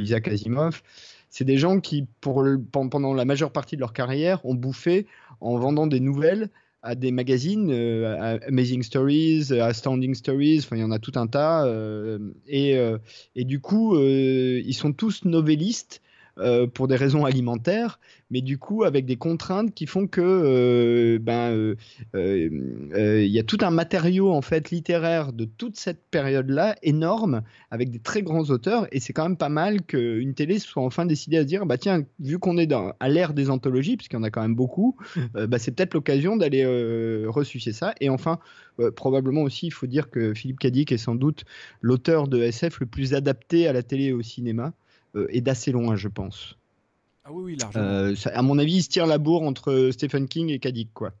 Isaac 0.00 0.26
Asimov, 0.26 0.82
c'est 1.30 1.44
des 1.44 1.58
gens 1.58 1.78
qui, 1.80 2.06
pour 2.20 2.44
pendant 2.72 3.14
la 3.14 3.24
majeure 3.24 3.52
partie 3.52 3.76
de 3.76 3.80
leur 3.80 3.92
carrière, 3.92 4.44
ont 4.44 4.54
bouffé 4.54 5.06
en 5.40 5.56
vendant 5.56 5.86
des 5.86 6.00
nouvelles 6.00 6.50
à 6.88 6.94
des 6.94 7.10
magazines, 7.10 7.70
euh, 7.70 8.38
Amazing 8.48 8.82
Stories, 8.82 9.52
Astounding 9.52 10.14
Stories, 10.14 10.60
enfin 10.60 10.76
il 10.76 10.80
y 10.80 10.84
en 10.84 10.90
a 10.90 10.98
tout 10.98 11.12
un 11.16 11.26
tas. 11.26 11.66
euh, 11.66 12.18
et, 12.46 12.78
euh, 12.78 12.96
et 13.36 13.44
du 13.44 13.60
coup, 13.60 13.98
ils 13.98 14.74
sont 14.74 14.94
tous 14.94 15.26
novellistes 15.26 16.00
euh, 16.40 16.68
pour 16.68 16.86
des 16.86 16.94
raisons 16.94 17.24
alimentaires, 17.24 17.98
mais 18.30 18.42
du 18.42 18.58
coup 18.58 18.84
avec 18.84 19.06
des 19.06 19.16
contraintes 19.16 19.74
qui 19.74 19.86
font 19.86 20.06
que 20.06 20.20
euh, 20.20 21.18
ben 21.18 21.74
euh, 22.14 23.24
il 23.24 23.30
y 23.30 23.40
a 23.40 23.42
tout 23.42 23.58
un 23.62 23.70
matériau 23.70 24.30
en 24.30 24.40
fait 24.40 24.70
littéraire 24.70 25.32
de 25.32 25.46
toute 25.46 25.76
cette 25.76 26.00
période-là 26.12 26.76
énorme 26.82 27.42
avec 27.72 27.90
des 27.90 27.98
très 27.98 28.22
grands 28.22 28.44
auteurs 28.50 28.86
et 28.92 29.00
c'est 29.00 29.12
quand 29.12 29.24
même 29.24 29.36
pas 29.36 29.48
mal 29.48 29.82
qu'une 29.82 30.34
télé 30.34 30.60
soit 30.60 30.82
enfin 30.82 31.06
décidée 31.06 31.38
à 31.38 31.42
se 31.42 31.46
dire 31.46 31.66
bah 31.66 31.76
tiens 31.76 32.04
vu 32.20 32.38
qu'on 32.38 32.56
est 32.56 32.72
à 32.72 33.08
l'ère 33.08 33.34
des 33.34 33.50
anthologies 33.50 33.96
puisqu'il 33.96 34.16
y 34.16 34.20
en 34.20 34.22
a 34.22 34.30
quand 34.30 34.42
même 34.42 34.54
beaucoup 34.54 34.96
bah, 35.34 35.58
c'est 35.58 35.72
peut-être 35.72 35.94
l'occasion 35.94 36.36
d'aller 36.36 36.64
ressusciter 37.26 37.72
ça. 37.72 37.94
Et 38.00 38.10
enfin 38.10 38.38
probablement 38.94 39.42
aussi 39.42 39.66
il 39.66 39.72
faut 39.72 39.88
dire 39.88 40.08
que 40.08 40.34
Philippe 40.34 40.60
Cadic 40.60 40.92
est 40.92 40.98
sans 40.98 41.16
doute 41.16 41.44
l'auteur 41.80 42.28
de 42.28 42.40
SF 42.40 42.78
le 42.78 42.86
plus 42.86 43.14
adapté 43.14 43.66
à 43.66 43.72
la 43.72 43.82
télé 43.82 44.04
et 44.04 44.12
au 44.12 44.22
cinéma 44.22 44.72
euh, 45.14 45.26
et 45.30 45.40
d'assez 45.40 45.72
loin 45.72 45.96
je 45.96 46.08
pense 46.08 46.56
Ah 47.24 47.32
oui, 47.32 47.42
oui, 47.44 47.56
largement. 47.56 47.84
euh, 47.84 48.14
ça- 48.14 48.30
à 48.30 48.42
mon 48.42 48.58
avis, 48.58 48.76
il 48.76 48.82
se 48.82 48.88
tire 48.88 49.06
la 49.06 49.18
bourre 49.18 49.42
entre 49.42 49.90
Stephen 49.92 50.28
King 50.28 50.48
et 50.50 50.58
Kadik, 50.58 50.90
quoi. 50.94 51.12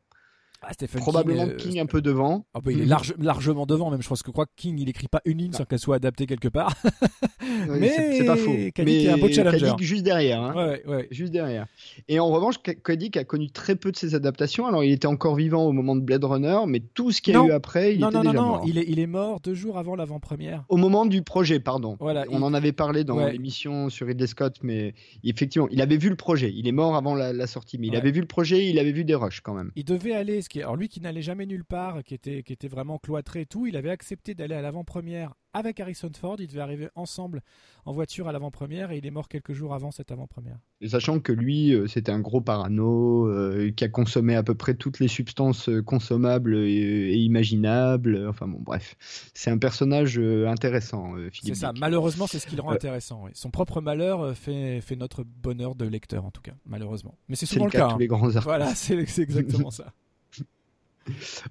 Ah, 0.60 0.72
Stephen 0.72 1.00
Probablement 1.00 1.44
King, 1.44 1.52
euh, 1.52 1.56
King 1.56 1.80
un 1.80 1.86
peu 1.86 2.02
devant. 2.02 2.44
ah 2.52 2.60
bah, 2.60 2.72
il 2.72 2.80
est 2.80 2.82
Mhm. 2.82 2.88
large- 2.88 3.14
largement 3.18 3.64
devant, 3.64 3.90
même. 3.90 4.02
Je 4.02 4.08
pense 4.08 4.22
que 4.24 4.30
crois 4.32 4.46
que 4.46 4.50
King, 4.56 4.76
il 4.80 4.88
écrit 4.88 5.06
pas 5.08 5.20
une 5.24 5.38
ligne 5.38 5.52
sans 5.52 5.64
qu'elle 5.64 5.78
soit 5.78 5.96
adaptée 5.96 6.26
quelque 6.26 6.48
part. 6.48 6.74
Oui, 7.70 7.78
Mais 7.80 8.16
c'est 8.18 8.26
pas 8.26 8.36
faux. 8.36 8.52
Kadik 8.74 8.84
Mais 8.84 9.04
est 9.04 9.08
un 9.08 9.16
beau 9.16 9.28
challenger. 9.28 9.58
Kadik 9.60 9.80
juste 9.82 10.02
derrière. 10.04 10.42
hein. 10.42 10.54
ouais, 10.54 10.82
ouais. 10.86 11.08
Juste 11.10 11.32
derrière. 11.32 11.66
Et 12.06 12.20
en 12.20 12.28
revanche, 12.28 12.56
Kadik 12.62 13.16
a 13.16 13.24
connu 13.24 13.50
très 13.50 13.74
peu 13.74 13.90
de 13.90 13.96
ses 13.96 14.14
adaptations. 14.14 14.66
Alors, 14.66 14.84
il 14.84 14.92
était 14.92 15.06
encore 15.06 15.34
vivant 15.34 15.64
au 15.64 15.72
moment 15.72 15.96
de 15.96 16.02
Blade 16.02 16.24
Runner, 16.24 16.58
mais 16.66 16.80
tout 16.80 17.10
ce 17.10 17.22
qu'il 17.22 17.32
y 17.32 17.36
a 17.36 17.40
Non. 17.40 17.46
eu 17.46 17.52
après, 17.52 17.94
il 17.94 18.00
Non, 18.00 18.08
était 18.10 18.18
non, 18.18 18.24
déjà 18.24 18.34
non. 18.34 18.42
mort. 18.48 18.64
Il 18.66 18.76
est, 18.76 18.84
il 18.86 18.98
est 19.00 19.06
mort 19.06 19.40
deux 19.40 19.54
jours 19.54 19.78
avant 19.78 19.96
l'avant-première. 19.96 20.64
Au 20.68 20.76
moment 20.76 21.06
du 21.06 21.22
projet, 21.22 21.58
pardon. 21.58 21.96
Voilà, 22.00 22.26
On 22.30 22.38
il- 22.38 22.44
en 22.44 22.52
avait 22.52 22.72
parlé 22.72 23.02
dans 23.04 23.16
Ouais. 23.16 23.32
l'émission 23.32 23.88
sur 23.88 24.06
Ridley 24.06 24.26
Scott, 24.26 24.56
mais 24.62 24.94
effectivement, 25.24 25.68
il 25.70 25.80
avait 25.80 25.96
vu 25.96 26.10
le 26.10 26.16
projet. 26.16 26.52
Il 26.54 26.68
est 26.68 26.72
mort 26.72 26.96
avant 26.96 27.14
la, 27.14 27.32
la 27.32 27.46
sortie, 27.46 27.78
mais 27.78 27.86
il 27.86 27.96
avait 27.96 28.10
vu 28.10 28.20
le 28.20 28.26
projet, 28.26 28.68
il 28.68 28.78
avait 28.78 28.92
vu 28.92 29.04
des 29.04 29.14
rushs 29.14 29.40
quand 29.40 29.54
même. 29.54 29.70
Il 29.74 29.84
devait 29.86 30.12
aller, 30.12 30.42
qui 30.48 30.62
alors 30.62 30.76
lui 30.76 30.88
qui 30.88 31.00
n'allait 31.00 31.22
jamais 31.22 31.46
nulle 31.46 31.64
part, 31.64 32.02
qui 32.04 32.14
était, 32.14 32.42
qui 32.42 32.52
était 32.52 32.68
vraiment 32.68 32.98
cloîtré 32.98 33.42
et 33.42 33.46
tout, 33.46 33.66
il 33.66 33.76
avait 33.76 33.90
accepté 33.90 34.34
d'aller 34.34 34.54
à 34.54 34.62
l'avant-première 34.62 35.34
avec 35.54 35.80
Harrison 35.80 36.10
Ford. 36.18 36.36
Ils 36.38 36.46
devaient 36.46 36.60
arriver 36.60 36.88
ensemble 36.94 37.42
en 37.84 37.92
voiture 37.92 38.28
à 38.28 38.32
l'avant-première 38.32 38.90
et 38.92 38.98
il 38.98 39.06
est 39.06 39.10
mort 39.10 39.28
quelques 39.28 39.52
jours 39.52 39.74
avant 39.74 39.90
cette 39.90 40.10
avant-première. 40.12 40.58
Sachant 40.86 41.20
que 41.20 41.32
lui, 41.32 41.72
euh, 41.74 41.86
c'était 41.86 42.12
un 42.12 42.20
gros 42.20 42.40
parano, 42.40 43.26
euh, 43.26 43.70
qui 43.76 43.84
a 43.84 43.88
consommé 43.88 44.34
à 44.36 44.42
peu 44.42 44.54
près 44.54 44.74
toutes 44.74 44.98
les 45.00 45.08
substances 45.08 45.68
euh, 45.68 45.82
consommables 45.82 46.56
et, 46.56 47.12
et 47.12 47.16
imaginables. 47.16 48.26
Enfin 48.28 48.46
bon, 48.46 48.58
bref. 48.60 48.96
C'est 49.34 49.50
un 49.50 49.58
personnage 49.58 50.18
intéressant, 50.18 51.16
euh, 51.16 51.30
C'est 51.32 51.54
ça. 51.54 51.72
Malheureusement, 51.78 52.26
c'est 52.26 52.38
ce 52.38 52.46
qui 52.46 52.56
le 52.56 52.62
rend 52.62 52.72
Euh, 52.72 52.74
intéressant. 52.74 53.22
oui. 53.24 53.30
Son 53.34 53.50
propre 53.50 53.80
malheur 53.80 54.36
fait, 54.36 54.80
fait 54.80 54.96
notre 54.96 55.24
bonheur 55.24 55.74
de 55.74 55.84
lecteur, 55.86 56.24
en 56.24 56.30
tout 56.30 56.42
cas, 56.42 56.54
malheureusement. 56.66 57.16
Mais 57.28 57.36
c'est 57.36 57.46
souvent 57.46 57.64
le 57.64 57.68
le 57.68 57.72
cas 57.72 57.78
cas. 57.78 57.84
de 57.86 57.88
tous 57.90 57.94
hein. 57.94 57.98
les 58.00 58.06
grands 58.06 58.24
artistes. 58.26 58.44
Voilà, 58.44 58.74
c'est 58.74 58.94
exactement 59.22 59.70
ça. 59.70 59.92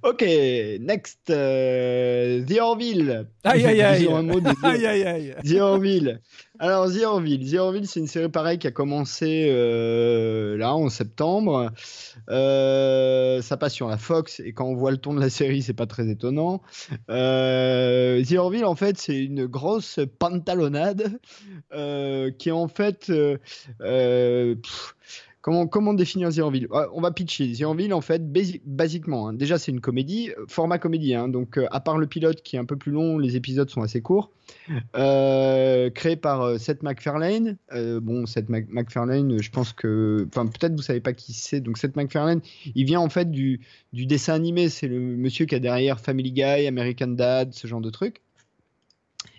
Ok, 0.03 0.21
next. 0.79 1.29
euh, 1.29 2.43
The 2.45 2.59
Orville. 2.59 3.27
Aïe, 3.43 3.65
aïe, 3.65 3.81
aïe. 3.81 3.99
Disons 3.99 4.15
un 4.17 4.21
mot 4.23 4.39
de 4.39 4.49
The- 4.51 4.63
aïe, 4.63 4.85
aïe, 4.85 5.03
aïe. 5.03 5.35
The 5.43 5.59
Orville. 5.59 6.19
Alors, 6.59 6.87
The 6.91 7.03
Orville. 7.03 7.51
The 7.51 7.55
Orville, 7.55 7.87
c'est 7.87 7.99
une 7.99 8.07
série 8.07 8.29
pareille 8.29 8.57
qui 8.57 8.67
a 8.67 8.71
commencé 8.71 9.47
euh, 9.49 10.57
là 10.57 10.73
en 10.75 10.89
septembre. 10.89 11.71
Euh, 12.29 13.41
ça 13.41 13.57
passe 13.57 13.73
sur 13.73 13.87
la 13.87 13.97
Fox 13.97 14.39
et 14.39 14.53
quand 14.53 14.65
on 14.65 14.75
voit 14.75 14.91
le 14.91 14.97
ton 14.97 15.13
de 15.13 15.19
la 15.19 15.29
série, 15.29 15.61
c'est 15.61 15.73
pas 15.73 15.85
très 15.85 16.07
étonnant. 16.09 16.61
Euh, 17.09 18.23
The 18.23 18.33
Orville, 18.33 18.65
en 18.65 18.75
fait, 18.75 18.97
c'est 18.97 19.17
une 19.17 19.45
grosse 19.45 19.99
pantalonnade 20.19 21.19
qui 21.71 22.49
est 22.49 22.51
en 22.51 22.67
fait. 22.67 23.05
pff, 23.79 24.95
Comment, 25.47 25.93
définir 25.93 26.29
The 26.29 26.39
Ouais, 26.39 26.67
On 26.91 26.99
va 26.99 27.11
pitcher. 27.11 27.53
The 27.53 27.63
en 27.63 28.01
fait, 28.01 28.21
basi- 28.21 28.59
basiquement, 28.65 29.29
hein, 29.29 29.33
déjà 29.33 29.57
c'est 29.57 29.71
une 29.71 29.79
comédie, 29.79 30.31
euh, 30.37 30.43
format 30.49 30.77
comédie. 30.77 31.15
hein, 31.15 31.29
donc, 31.29 31.57
euh, 31.57 31.67
à 31.71 31.79
part 31.79 31.97
le 31.97 32.05
pilote 32.05 32.41
qui 32.41 32.57
est 32.57 32.59
un 32.59 32.65
peu 32.65 32.75
plus 32.75 32.91
long, 32.91 33.17
les 33.17 33.37
épisodes 33.37 33.69
sont 33.69 33.81
assez 33.81 34.01
courts. 34.01 34.29
Euh, 34.97 35.89
créé 35.89 36.17
par 36.17 36.59
Seth 36.59 36.83
MacFarlane. 36.83 37.57
Bon, 38.01 38.25
Seth 38.25 38.49
Mac- 38.49 38.67
MacFarlane, 38.67 39.41
je 39.41 39.49
pense 39.49 39.71
que. 39.71 40.27
Enfin, 40.27 40.47
peut-être 40.47 40.73
vous 40.75 40.81
savez 40.81 40.99
pas 40.99 41.13
qui 41.13 41.31
c'est. 41.31 41.61
Donc, 41.61 41.77
Seth 41.77 41.95
MacFarlane, 41.95 42.41
il 42.75 42.85
vient 42.85 42.99
en 42.99 43.09
fait 43.09 43.31
du, 43.31 43.61
dessin 43.93 44.33
animé. 44.33 44.67
C'est 44.67 44.89
le 44.89 44.99
monsieur 44.99 45.45
qui 45.45 45.55
a 45.55 45.59
derrière 45.59 46.01
Family 46.01 46.33
Guy, 46.33 46.67
American 46.67 47.07
Dad, 47.07 47.53
ce 47.53 47.67
genre 47.67 47.81
de 47.81 47.89
trucs. 47.89 48.21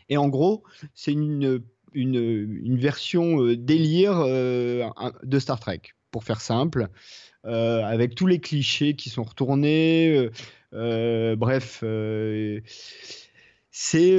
Et 0.09 0.17
en 0.17 0.29
gros, 0.29 0.63
c'est 0.95 1.13
une, 1.13 1.61
version 1.95 3.43
délire 3.53 4.25
de 4.25 5.39
Star 5.39 5.61
Trek, 5.61 5.83
pour 6.11 6.25
faire 6.25 6.41
simple, 6.41 6.89
euh, 7.47 7.83
avec 7.85 8.15
tous 8.15 8.27
les 8.27 8.41
clichés 8.41 8.95
qui 8.95 9.11
sont 9.11 9.25
retournés. 9.25 10.17
euh, 10.17 10.31
euh, 10.75 11.37
bref, 11.37 11.83
c'est 13.71 14.19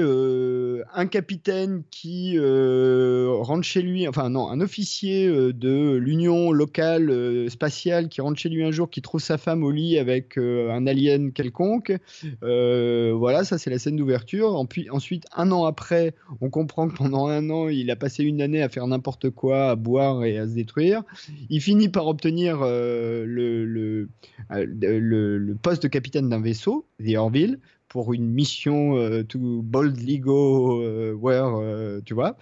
un 0.93 1.05
capitaine 1.07 1.83
qui 1.91 2.37
rentre 2.39 3.63
chez 3.63 3.81
lui, 3.81 4.07
enfin 4.07 4.29
non, 4.29 4.47
un 4.49 4.61
officier 4.61 5.27
de 5.27 5.95
l'Union 5.95 6.51
locale 6.51 7.49
spatiale 7.49 8.09
qui 8.09 8.21
rentre 8.21 8.39
chez 8.39 8.49
lui 8.49 8.63
un 8.63 8.71
jour, 8.71 8.89
qui 8.89 9.01
trouve 9.01 9.21
sa 9.21 9.37
femme 9.37 9.63
au 9.63 9.71
lit 9.71 9.97
avec 9.97 10.37
un 10.37 10.85
alien 10.87 11.31
quelconque. 11.31 11.93
Voilà, 12.41 13.43
ça 13.43 13.57
c'est 13.57 13.69
la 13.69 13.79
scène 13.79 13.95
d'ouverture. 13.95 14.55
Ensuite, 14.91 15.25
un 15.35 15.51
an 15.51 15.65
après, 15.65 16.13
on 16.41 16.49
comprend 16.49 16.87
que 16.87 16.95
pendant 16.95 17.27
un 17.27 17.49
an, 17.49 17.67
il 17.69 17.89
a 17.91 17.95
passé 17.95 18.23
une 18.23 18.41
année 18.41 18.61
à 18.61 18.69
faire 18.69 18.87
n'importe 18.87 19.29
quoi, 19.29 19.71
à 19.71 19.75
boire 19.75 20.23
et 20.23 20.37
à 20.37 20.47
se 20.47 20.53
détruire. 20.53 21.03
Il 21.49 21.61
finit 21.61 21.89
par 21.89 22.07
obtenir 22.07 22.59
le- 22.61 24.07
le 24.49 25.55
poste 25.61 25.83
de 25.83 25.87
capitaine 25.87 26.29
d'un 26.29 26.41
vaisseau, 26.41 26.85
The 27.03 27.15
Orville, 27.15 27.59
pour 27.89 28.13
une 28.13 28.29
mission 28.29 28.95
euh, 28.95 29.23
to 29.23 29.61
boldly 29.63 30.19
go 30.19 30.81
where, 31.15 32.01
tu 32.05 32.13
vois. 32.13 32.37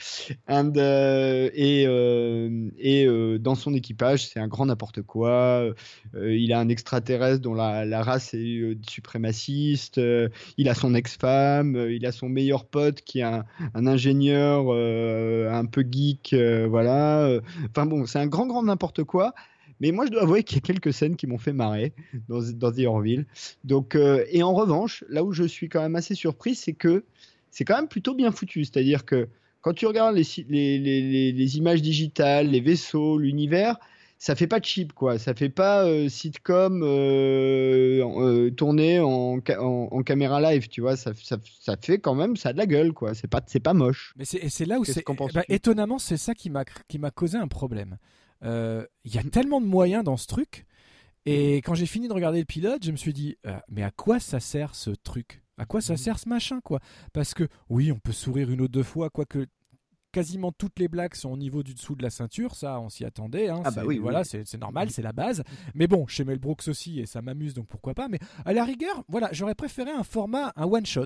And, 0.48 0.74
euh, 0.76 1.50
et 1.54 1.86
euh, 1.88 2.70
et 2.78 3.08
dans 3.40 3.56
son 3.56 3.74
équipage, 3.74 4.28
c'est 4.28 4.40
un 4.40 4.48
grand 4.48 4.68
n'importe 4.68 5.02
quoi. 5.02 5.66
Il 6.14 6.54
a 6.54 6.60
un 6.60 6.70
extraterrestre 6.70 7.42
dont 7.42 7.54
la, 7.54 8.04
race 8.04 8.34
est 8.34 8.78
suprémaciste. 8.88 10.00
Il 10.58 10.70
a 10.70 10.74
son 10.76 10.94
ex-femme. 10.94 11.88
il 11.90 12.06
a 12.06 12.12
son 12.12 12.30
meilleur 12.30 12.66
pote 12.66 13.02
qui 13.02 13.20
est 13.20 13.24
un, 13.24 13.46
un 13.74 13.88
ingénieur 13.88 14.70
un 14.70 15.66
peu 15.66 15.86
geek. 15.90 16.36
voilà. 16.68 17.40
Enfin 17.70 17.86
bon, 17.86 18.06
c'est 18.06 18.20
un 18.20 18.28
grand, 18.28 18.48
grand 18.48 18.64
n'importe 18.64 19.04
quoi. 19.04 19.34
Mais 19.80 19.92
moi, 19.92 20.06
je 20.06 20.12
dois 20.12 20.24
avouer 20.24 20.44
qu'il 20.44 20.58
y 20.58 20.60
a 20.60 20.62
quelques 20.62 20.94
scènes 20.94 21.16
qui 21.16 21.28
m'ont 21.28 21.38
fait 21.38 21.54
marrer 21.54 21.94
dans, 22.30 22.42
dans 22.54 22.72
The 22.72 22.86
Orville. 22.86 23.26
Donc, 23.64 23.96
euh, 23.96 24.24
et 24.32 24.42
en 24.44 24.54
revanche, 24.54 25.04
là 25.10 25.24
où 25.24 25.32
je 25.34 25.44
suis 25.44 25.70
quand 25.70 25.82
même 25.82 25.96
assez 25.96 26.16
surpris, 26.16 26.56
c'est 26.56 26.74
que 26.74 27.04
c'est 27.52 27.64
quand 27.66 27.76
même 27.76 27.88
plutôt 27.88 28.14
bien 28.16 28.32
foutu. 28.32 28.66
C'est-à-dire 28.66 29.06
que 29.06 29.28
quand 29.62 29.74
tu 29.74 29.86
regardes 29.86 30.16
les, 30.16 30.24
si- 30.24 30.46
les, 30.50 30.80
les- 30.80 31.02
les- 31.02 31.32
les 31.32 31.58
images 31.58 31.82
digitales, 31.82 32.48
les 32.50 32.60
vaisseaux, 32.62 33.18
l'univers, 33.18 33.78
ça 34.20 34.36
fait 34.36 34.48
pas 34.48 34.60
cheap, 34.62 34.94
quoi. 34.94 35.20
Ça 35.20 35.36
fait 35.36 35.50
pas 35.50 35.86
euh, 35.86 36.10
sitcom 36.10 36.82
euh, 36.84 38.04
euh, 38.04 38.50
tourné 38.52 39.00
en, 39.00 39.40
ca- 39.46 39.62
en, 39.62 39.90
en 39.92 40.04
caméra 40.04 40.42
live, 40.42 40.68
tu 40.70 40.82
vois. 40.82 40.96
Ça, 40.98 41.12
ça, 41.22 41.38
ça 41.60 41.76
fait 41.80 42.00
quand 42.00 42.16
même, 42.16 42.36
ça 42.36 42.50
a 42.50 42.54
de 42.54 42.58
la 42.58 42.66
gueule, 42.66 42.94
quoi. 42.94 43.14
C'est 43.14 43.28
pas, 43.28 43.42
c'est 43.46 43.60
pas 43.60 43.74
moche. 43.74 44.14
Mais 44.18 44.26
c'est 44.26 44.44
et 44.44 44.50
c'est 44.50 44.66
là 44.66 44.80
où 44.80 44.86
c'est 44.86 45.04
qu'en 45.04 45.16
penses-tu 45.16 45.36
bah, 45.36 45.44
étonnamment 45.50 46.00
c'est 46.00 46.18
ça 46.18 46.34
qui 46.34 46.50
m'a 46.50 46.64
cr- 46.64 46.82
qui 46.88 46.98
m'a 47.00 47.12
causé 47.12 47.38
un 47.38 47.48
problème. 47.48 47.98
Euh, 48.44 48.86
Il 49.04 49.14
y 49.14 49.18
a 49.18 49.24
tellement 49.24 49.62
de 49.62 49.66
moyens 49.66 50.04
dans 50.04 50.18
ce 50.18 50.28
truc 50.28 50.66
et 51.26 51.58
quand 51.58 51.74
j'ai 51.74 51.86
fini 51.86 52.08
de 52.08 52.14
regarder 52.14 52.40
le 52.40 52.46
pilote, 52.46 52.84
je 52.86 52.92
me 52.92 52.98
suis 52.98 53.14
dit 53.14 53.38
euh, 53.46 53.58
mais 53.70 53.84
à 53.84 53.92
quoi 53.92 54.20
ça 54.20 54.40
sert 54.40 54.76
ce 54.76 54.92
truc? 54.92 55.42
À 55.58 55.66
quoi 55.66 55.82
ça 55.82 55.98
sert 55.98 56.20
ce 56.20 56.30
machin 56.30 56.60
quoi? 56.62 56.80
Parce 57.14 57.34
que 57.34 57.48
oui, 57.70 57.92
on 57.92 58.00
peut 58.00 58.12
sourire 58.12 58.50
une 58.52 58.62
ou 58.62 58.68
deux 58.68 58.84
fois 58.84 59.10
quoique 59.10 59.46
quasiment 60.14 60.52
toutes 60.52 60.80
les 60.80 60.88
blagues 60.88 61.14
sont 61.16 61.30
au 61.32 61.38
niveau 61.38 61.64
du 61.64 61.74
dessous 61.74 61.96
de 61.96 62.02
la 62.02 62.10
ceinture, 62.10 62.56
ça 62.56 62.80
on 62.80 62.90
s'y 62.90 63.06
attendait. 63.06 63.50
hein, 63.50 63.62
Ah 63.66 63.72
bah 63.72 63.84
oui, 63.86 63.98
voilà, 63.98 64.24
c'est 64.24 64.46
c'est 64.48 64.58
normal, 64.58 64.90
c'est 64.90 65.02
la 65.02 65.12
base. 65.14 65.44
Mais 65.76 65.86
bon, 65.88 66.08
chez 66.08 66.24
Mel 66.24 66.40
Brooks 66.40 66.68
aussi 66.68 67.00
et 67.00 67.06
ça 67.06 67.22
m'amuse 67.22 67.54
donc 67.54 67.68
pourquoi 67.68 67.94
pas. 67.94 68.08
Mais 68.08 68.20
à 68.46 68.54
la 68.54 68.64
rigueur, 68.64 69.04
voilà, 69.10 69.30
j'aurais 69.32 69.54
préféré 69.56 69.92
un 69.92 70.04
format, 70.04 70.54
un 70.56 70.66
one 70.66 70.86
shot, 70.86 71.06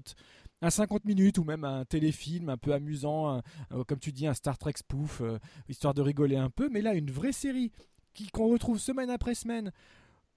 un 0.61 0.69
50 0.69 1.05
minutes 1.05 1.37
ou 1.37 1.43
même 1.43 1.63
un 1.63 1.85
téléfilm 1.85 2.49
un 2.49 2.57
peu 2.57 2.73
amusant, 2.73 3.29
un- 3.37 3.41
euh, 3.71 3.83
comme 3.83 3.99
tu 3.99 4.11
dis, 4.11 4.27
un 4.27 4.33
Star 4.33 4.57
Trek 4.57 4.73
spoof, 4.77 5.21
euh, 5.21 5.39
histoire 5.69 5.93
de 5.93 6.01
rigoler 6.01 6.35
un 6.37 6.49
peu. 6.49 6.69
Mais 6.69 6.81
là, 6.81 6.93
une 6.93 7.09
vraie 7.11 7.31
série 7.31 7.71
qui 8.13 8.27
qu'on 8.29 8.47
retrouve 8.49 8.77
semaine 8.79 9.09
après 9.09 9.35
semaine, 9.35 9.71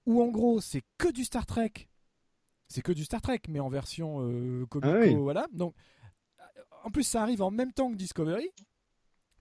où 0.05 0.21
en 0.21 0.27
gros 0.27 0.61
c'est 0.61 0.83
que 0.97 1.11
du 1.11 1.23
Star 1.23 1.45
Trek. 1.45 1.71
C'est 2.67 2.81
que 2.81 2.91
du 2.91 3.03
Star 3.05 3.21
Trek, 3.21 3.41
mais 3.47 3.59
en 3.59 3.69
version 3.69 4.17
euh, 4.21 4.65
comico, 4.65 4.91
Ah 4.95 4.99
oui. 5.01 5.13
voilà. 5.15 5.45
Donc, 5.53 5.75
en 6.83 6.89
plus, 6.89 7.03
ça 7.03 7.21
arrive 7.21 7.41
en 7.41 7.51
même 7.51 7.71
temps 7.73 7.91
que 7.91 7.95
Discovery. 7.95 8.49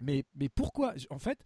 Mais, 0.00 0.24
mais 0.34 0.48
pourquoi? 0.50 0.94
En 1.10 1.18
fait, 1.18 1.38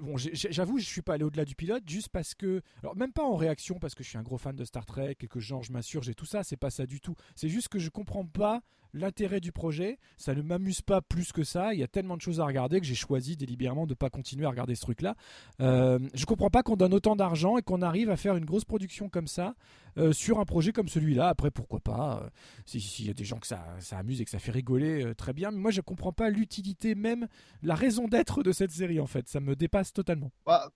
bon, 0.00 0.16
j'ai- 0.16 0.34
j'ai- 0.34 0.52
j'avoue, 0.52 0.78
je 0.78 0.84
suis 0.84 1.02
pas 1.02 1.14
allé 1.14 1.24
au-delà 1.24 1.44
du 1.44 1.54
pilote 1.54 1.82
juste 1.86 2.08
parce 2.08 2.34
que. 2.34 2.62
Alors, 2.82 2.96
même 2.96 3.12
pas 3.12 3.24
en 3.24 3.36
réaction 3.36 3.78
parce 3.78 3.94
que 3.94 4.02
je 4.04 4.08
suis 4.08 4.18
un 4.18 4.22
gros 4.22 4.38
fan 4.38 4.54
de 4.54 4.64
Star 4.64 4.86
Trek 4.86 5.16
et 5.20 5.28
que 5.28 5.40
je 5.40 5.72
m'insurge 5.72 6.08
et 6.08 6.14
tout 6.14 6.26
ça, 6.26 6.42
c'est 6.44 6.56
pas 6.56 6.70
ça 6.70 6.86
du 6.86 7.00
tout. 7.00 7.14
C'est 7.34 7.48
juste 7.48 7.68
que 7.68 7.78
je 7.78 7.90
comprends 7.90 8.24
pas 8.26 8.62
l'intérêt 8.94 9.40
du 9.40 9.52
projet, 9.52 9.98
ça 10.16 10.34
ne 10.34 10.40
m'amuse 10.40 10.80
pas 10.80 11.02
plus 11.02 11.32
que 11.32 11.44
ça. 11.44 11.74
Il 11.74 11.80
y 11.80 11.82
a 11.82 11.88
tellement 11.88 12.16
de 12.16 12.22
choses 12.22 12.40
à 12.40 12.46
regarder 12.46 12.80
que 12.80 12.86
j'ai 12.86 12.94
choisi 12.94 13.36
délibérément 13.36 13.86
de 13.86 13.92
pas 13.94 14.08
continuer 14.08 14.46
à 14.46 14.50
regarder 14.50 14.74
ce 14.74 14.80
truc-là. 14.82 15.16
Euh, 15.60 15.98
je 16.14 16.24
comprends 16.24 16.48
pas 16.50 16.62
qu'on 16.62 16.76
donne 16.76 16.94
autant 16.94 17.16
d'argent 17.16 17.58
et 17.58 17.62
qu'on 17.62 17.82
arrive 17.82 18.08
à 18.10 18.16
faire 18.16 18.36
une 18.36 18.44
grosse 18.46 18.64
production 18.64 19.08
comme 19.08 19.26
ça 19.26 19.54
euh, 19.98 20.12
sur 20.12 20.38
un 20.40 20.44
projet 20.44 20.72
comme 20.72 20.88
celui-là. 20.88 21.28
Après, 21.28 21.50
pourquoi 21.50 21.80
pas 21.80 22.20
euh, 22.24 22.28
si- 22.66 22.80
S'il 22.80 23.06
y 23.06 23.10
a 23.10 23.14
des 23.14 23.24
gens 23.24 23.38
que 23.38 23.46
ça, 23.46 23.64
amuse 23.92 24.20
et 24.20 24.24
que 24.24 24.30
ça 24.30 24.38
fait 24.38 24.52
rigoler, 24.52 25.04
euh, 25.04 25.14
très 25.14 25.32
bien. 25.32 25.50
Mais 25.50 25.58
moi, 25.58 25.70
je 25.72 25.80
comprends 25.80 26.12
pas 26.12 26.30
l'utilité 26.30 26.94
même, 26.94 27.26
la 27.62 27.74
raison 27.74 28.06
d'être 28.08 28.42
de 28.42 28.52
cette 28.52 28.70
série 28.70 29.00
en 29.00 29.06
fait. 29.06 29.28
Ça 29.28 29.40
me 29.40 29.56
dépasse 29.56 29.92
totalement. 29.92 30.30
Bah, 30.46 30.70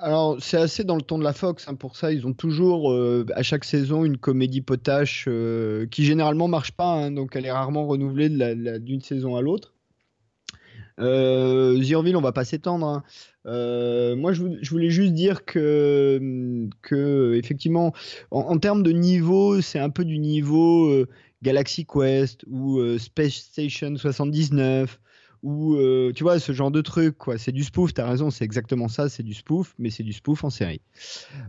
alors, 0.00 0.36
c'est 0.40 0.56
assez 0.56 0.84
dans 0.84 0.96
le 0.96 1.02
ton 1.02 1.18
de 1.18 1.24
la 1.24 1.32
Fox. 1.32 1.68
hein, 1.68 1.74
pour 1.74 1.96
ça, 1.96 2.12
ils 2.12 2.26
ont 2.26 2.32
toujours 2.32 2.92
euh, 2.92 3.24
à 3.34 3.42
chaque 3.42 3.64
saison 3.64 4.04
une 4.04 4.18
comédie 4.18 4.60
potache 4.60 5.28
qui 5.90 6.04
généralement 6.04 6.48
marche 6.48 6.72
pas. 6.72 6.92
hein, 6.92 7.10
donc, 7.10 7.23
elle 7.32 7.46
est 7.46 7.52
rarement 7.52 7.86
renouvelée 7.86 8.28
d'une 8.78 9.00
saison 9.00 9.36
à 9.36 9.42
l'autre. 9.42 9.74
Euh, 11.00 11.80
Zurville, 11.82 12.16
on 12.16 12.20
va 12.20 12.32
pas 12.32 12.44
s'étendre. 12.44 12.86
hein. 12.86 13.02
Euh, 13.46 14.14
moi, 14.16 14.32
je, 14.32 14.42
vou- 14.42 14.56
je 14.62 14.70
voulais 14.70 14.90
juste 14.90 15.12
dire 15.12 15.44
que, 15.44 16.20
effectivement, 17.34 17.92
en, 18.30 18.40
en 18.40 18.58
termes 18.58 18.82
de 18.82 18.92
niveau, 18.92 19.60
c'est 19.60 19.80
un 19.80 19.90
peu 19.90 20.04
du 20.04 20.18
niveau 20.18 20.86
euh, 20.88 21.08
Galaxy 21.42 21.84
Quest 21.84 22.44
ou 22.48 22.78
euh, 22.78 22.98
Space 22.98 23.34
Station 23.34 23.96
79 23.96 25.00
ou 25.44 25.76
euh, 25.76 26.10
tu 26.12 26.24
vois 26.24 26.40
ce 26.40 26.50
genre 26.52 26.70
de 26.72 26.80
truc 26.80 27.16
quoi. 27.18 27.38
C'est 27.38 27.52
du 27.52 27.62
spoof. 27.62 27.94
T'as 27.94 28.08
raison, 28.08 28.30
c'est 28.30 28.44
exactement 28.44 28.88
ça. 28.88 29.08
C'est 29.08 29.22
du 29.22 29.34
spoof, 29.34 29.74
mais 29.78 29.90
c'est 29.90 30.02
du 30.02 30.12
spoof 30.12 30.42
en 30.42 30.50
série. 30.50 30.80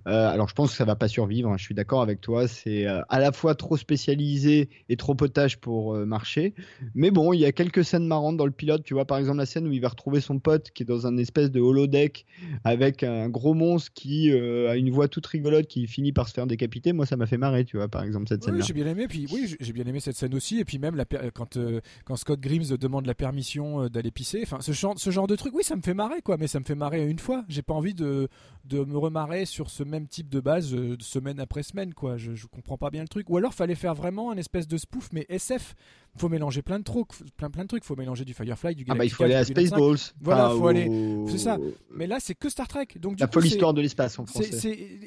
Euh, 0.08 0.30
alors, 0.30 0.48
je 0.50 0.54
pense 0.54 0.72
que 0.72 0.78
ça 0.78 0.86
va 0.86 0.96
pas 0.96 1.08
survivre. 1.08 1.50
hein, 1.50 1.56
je 1.58 1.64
suis 1.64 1.74
d'accord 1.74 2.02
avec 2.02 2.22
toi. 2.22 2.48
C'est 2.48 2.86
euh, 2.86 3.02
à 3.10 3.20
la 3.20 3.32
fois 3.32 3.56
trop 3.56 3.78
spécialisé 3.78 4.70
et 4.90 4.98
trop 4.98 5.16
potage 5.16 5.58
pour 5.58 5.96
marcher. 5.96 6.54
Mais 6.94 7.10
bon, 7.10 7.34
il 7.34 7.40
y 7.40 7.46
a 7.46 7.52
quelques 7.52 7.84
scènes 7.86 8.06
marrantes 8.06 8.38
dans 8.38 8.46
le 8.46 8.52
pilote. 8.52 8.84
Tu 8.84 8.94
vois, 8.94 9.06
par 9.06 9.18
exemple, 9.18 9.38
la 9.40 9.46
scène 9.46 9.66
où 9.68 9.72
il 9.72 9.80
va 9.82 9.88
retrouver 9.90 10.22
son 10.22 10.40
pote 10.40 10.70
qui 10.72 10.84
est 10.84 10.86
dans 10.86 11.08
un 11.08 11.18
espèce 11.18 11.50
de 11.50 11.60
holodeck 11.62 12.26
avec 12.64 13.02
un 13.04 13.30
gros 13.30 13.54
monstre 13.54 13.92
qui 13.94 14.32
a 14.32 14.76
une 14.76 14.92
voix 14.92 15.08
toute 15.08 15.26
rigolote 15.26 15.68
qui 15.68 15.88
finit 15.88 16.12
par 16.12 16.28
se 16.28 16.34
faire 16.34 16.48
décapiter. 16.48 16.92
Moi, 16.94 17.06
ça 17.06 17.16
m'a 17.16 17.26
fait 17.26 17.38
marrer, 17.38 17.64
tu 17.66 17.78
vois, 17.78 17.88
par 17.88 18.04
exemple, 18.04 18.28
cette 18.28 18.42
Oui, 18.42 18.46
scène-là. 18.52 18.66
j'ai 18.68 18.74
bien 18.74 18.88
aimé. 18.88 19.08
Puis 19.08 19.26
oui, 19.32 19.56
j'ai- 19.60 19.74
bien 19.74 19.86
aimé 19.86 20.00
cette 20.00 20.16
scène 20.16 20.34
aussi. 20.36 20.60
Et 20.60 20.66
puis 20.66 20.80
même 20.80 20.96
la 20.96 21.06
quand 21.34 21.58
quand 22.06 22.16
Scott 22.16 22.40
Grimes 22.40 22.64
demande 22.80 23.06
la 23.06 23.14
permission 23.16 23.85
euh, 23.86 23.90
d'aller 23.90 24.12
pisser. 24.12 24.42
Enfin, 24.44 24.58
ce 24.62 24.72
genre 24.72 24.94
ce 24.98 25.10
genre 25.10 25.28
de 25.28 25.36
truc, 25.36 25.54
oui, 25.56 25.64
ça 25.64 25.76
me 25.76 25.82
fait 25.82 25.94
marrer 25.94 26.22
quoi. 26.22 26.38
Mais 26.38 26.48
ça 26.48 26.60
me 26.60 26.66
fait 26.66 26.76
marrer 26.76 27.08
une 27.10 27.20
fois. 27.20 27.44
J'ai 27.48 27.62
pas 27.62 27.74
envie 27.74 27.94
de 27.94 28.28
de 28.66 28.84
me 28.84 28.98
remarrer 28.98 29.46
sur 29.46 29.70
ce 29.70 29.84
même 29.84 30.08
type 30.08 30.28
de 30.30 30.40
base 30.40 30.74
euh, 30.74 30.98
semaine 31.00 31.40
après 31.40 31.62
semaine 31.64 31.94
quoi. 31.94 32.18
Je, 32.18 32.34
je 32.36 32.48
comprends 32.48 32.78
pas 32.78 32.90
bien 32.90 33.02
le 33.04 33.08
truc. 33.08 33.30
Ou 33.30 33.38
alors 33.38 33.54
fallait 33.54 33.76
faire 33.76 33.94
vraiment 33.96 34.32
un 34.32 34.38
espèce 34.38 34.68
de 34.68 34.78
spoof, 34.78 35.10
mais 35.14 35.26
SF. 35.30 35.76
Faut 36.18 36.30
mélanger 36.30 36.62
plein 36.62 36.80
de 36.80 36.84
trucs, 36.86 37.10
plein 37.36 37.50
plein 37.50 37.64
de 37.64 37.68
trucs. 37.68 37.84
Faut 37.84 37.98
mélanger 37.98 38.24
du 38.24 38.34
Firefly, 38.34 38.74
du 38.74 38.86
Ah 38.88 38.96
bah 38.96 39.04
il 39.04 39.10
faut 39.12 39.24
aller 39.24 39.34
4, 39.34 39.42
à 39.42 39.44
du 39.46 39.54
Galaxy 39.54 39.70
5. 39.70 39.76
Spaceballs. 39.78 40.14
Voilà, 40.22 40.50
faut 40.50 40.68
aller- 40.68 41.26
c'est 41.28 41.38
ça. 41.38 41.58
Mais 41.92 42.08
là, 42.08 42.20
c'est 42.22 42.36
que 42.36 42.48
Star 42.50 42.70
Trek. 42.70 42.88
Donc 43.00 43.16
du 43.18 43.22
La 43.22 43.28
coup, 43.28 43.34
folle 43.34 43.44
c'est- 43.44 43.50
histoire 43.50 43.74
de 43.74 43.82
l'espace 43.82 44.18
en 44.18 44.26
français. 44.26 44.50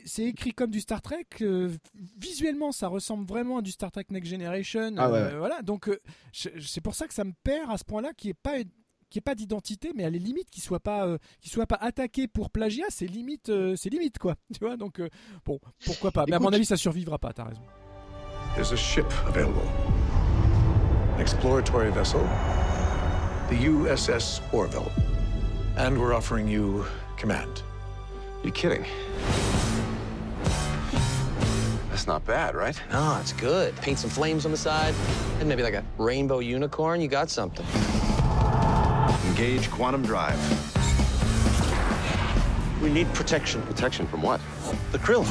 C'est 0.05 0.25
écrit 0.25 0.53
comme 0.53 0.71
du 0.71 0.81
Star 0.81 1.01
Trek. 1.01 1.25
euh, 1.41 1.71
visuellement, 2.21 2.73
ça 2.73 2.89
ressemble 2.89 3.27
vraiment 3.27 3.59
à 3.59 3.63
du 3.63 3.71
Star 3.71 3.91
Trek 3.91 4.05
Next 4.11 4.31
Generation. 4.31 4.93
Ah 4.99 5.11
ouais, 5.11 5.19
euh. 5.19 5.39
Voilà. 5.39 5.63
Donc, 5.63 5.91
c'est 6.33 6.81
pour 6.83 6.95
ça 6.95 7.07
que 7.07 7.15
ça 7.15 7.25
me 7.25 7.33
perd 7.43 7.71
à 7.71 7.79
ce 7.79 7.85
point-là, 7.85 8.11
qui 8.17 8.29
est 8.31 8.35
pas 8.35 8.59
qui 9.11 9.19
est 9.19 9.23
pas 9.23 9.35
d'identité, 9.35 9.93
mais 9.95 10.05
à 10.05 10.11
les 10.11 10.19
limites 10.19 10.51
qui 10.51 10.61
soit 10.61 10.81
pas 10.81 11.07
euh, 11.07 11.19
qui 11.41 11.49
soit 11.49 11.67
pas 11.67 11.79
attaqué 11.81 12.29
pour 12.29 12.51
plagiat, 12.51 12.87
c'est 12.91 13.07
limite 13.07 13.49
euh, 13.49 13.75
c'est 13.77 13.91
limite 13.91 14.19
quoi. 14.19 14.35
Tu 14.53 14.61
vois. 14.61 14.77
Donc 14.77 15.01
euh, 15.01 15.09
bon, 15.45 15.59
pourquoi 15.85 16.11
pas. 16.11 16.25
Mais 16.29 16.37
à 16.37 16.41
mon 16.41 16.53
avis, 16.53 16.65
ça 16.65 16.77
survivra 16.77 17.19
pas. 17.19 17.33
T'as 17.33 17.45
raison. 17.45 17.63
There's 18.55 18.73
a 18.73 18.77
ship 18.77 19.07
available. 19.27 19.63
An 21.17 21.21
exploratory 21.21 21.91
vessel, 21.91 22.21
the 23.49 23.57
USS 23.57 24.41
Orville. 24.53 24.91
And 25.77 25.97
we're 25.97 26.15
offering 26.15 26.49
you 26.49 26.85
command. 27.17 27.63
You 28.43 28.51
kidding? 28.51 28.85
That's 31.91 32.07
not 32.07 32.25
bad, 32.25 32.55
right? 32.55 32.81
No, 32.93 33.19
it's 33.21 33.33
good. 33.33 33.75
Paint 33.77 33.99
some 33.99 34.11
flames 34.11 34.45
on 34.45 34.51
the 34.51 34.57
side, 34.57 34.95
and 35.41 35.49
maybe 35.49 35.63
like 35.63 35.75
a 35.75 35.85
rainbow 35.99 36.39
unicorn. 36.39 37.01
You 37.01 37.09
got 37.09 37.31
something. 37.31 37.67
Engage 39.39 39.71
quantum 39.71 40.03
drive. 40.03 40.37
We 42.83 42.91
need 42.91 43.07
protection. 43.15 43.63
Protection 43.63 44.05
from 44.09 44.21
what? 44.21 44.41
The 44.91 44.99
krill. 44.99 45.25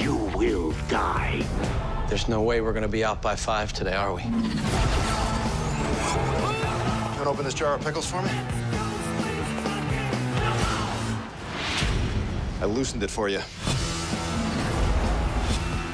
You 0.00 0.14
will 0.38 0.72
die. 0.88 1.44
There's 2.08 2.28
no 2.28 2.40
way 2.42 2.60
we're 2.60 2.72
gonna 2.72 2.86
be 2.86 3.04
out 3.04 3.20
by 3.20 3.34
five 3.34 3.72
today, 3.72 3.94
are 3.94 4.14
we? 4.14 4.22
You 4.22 4.28
want 7.16 7.24
to 7.24 7.28
open 7.28 7.44
this 7.44 7.54
jar 7.54 7.74
of 7.74 7.80
pickles 7.80 8.08
for 8.08 8.22
me? 8.22 8.30
I 12.60 12.66
loosened 12.66 13.02
it 13.02 13.10
for 13.10 13.28
you. 13.28 13.40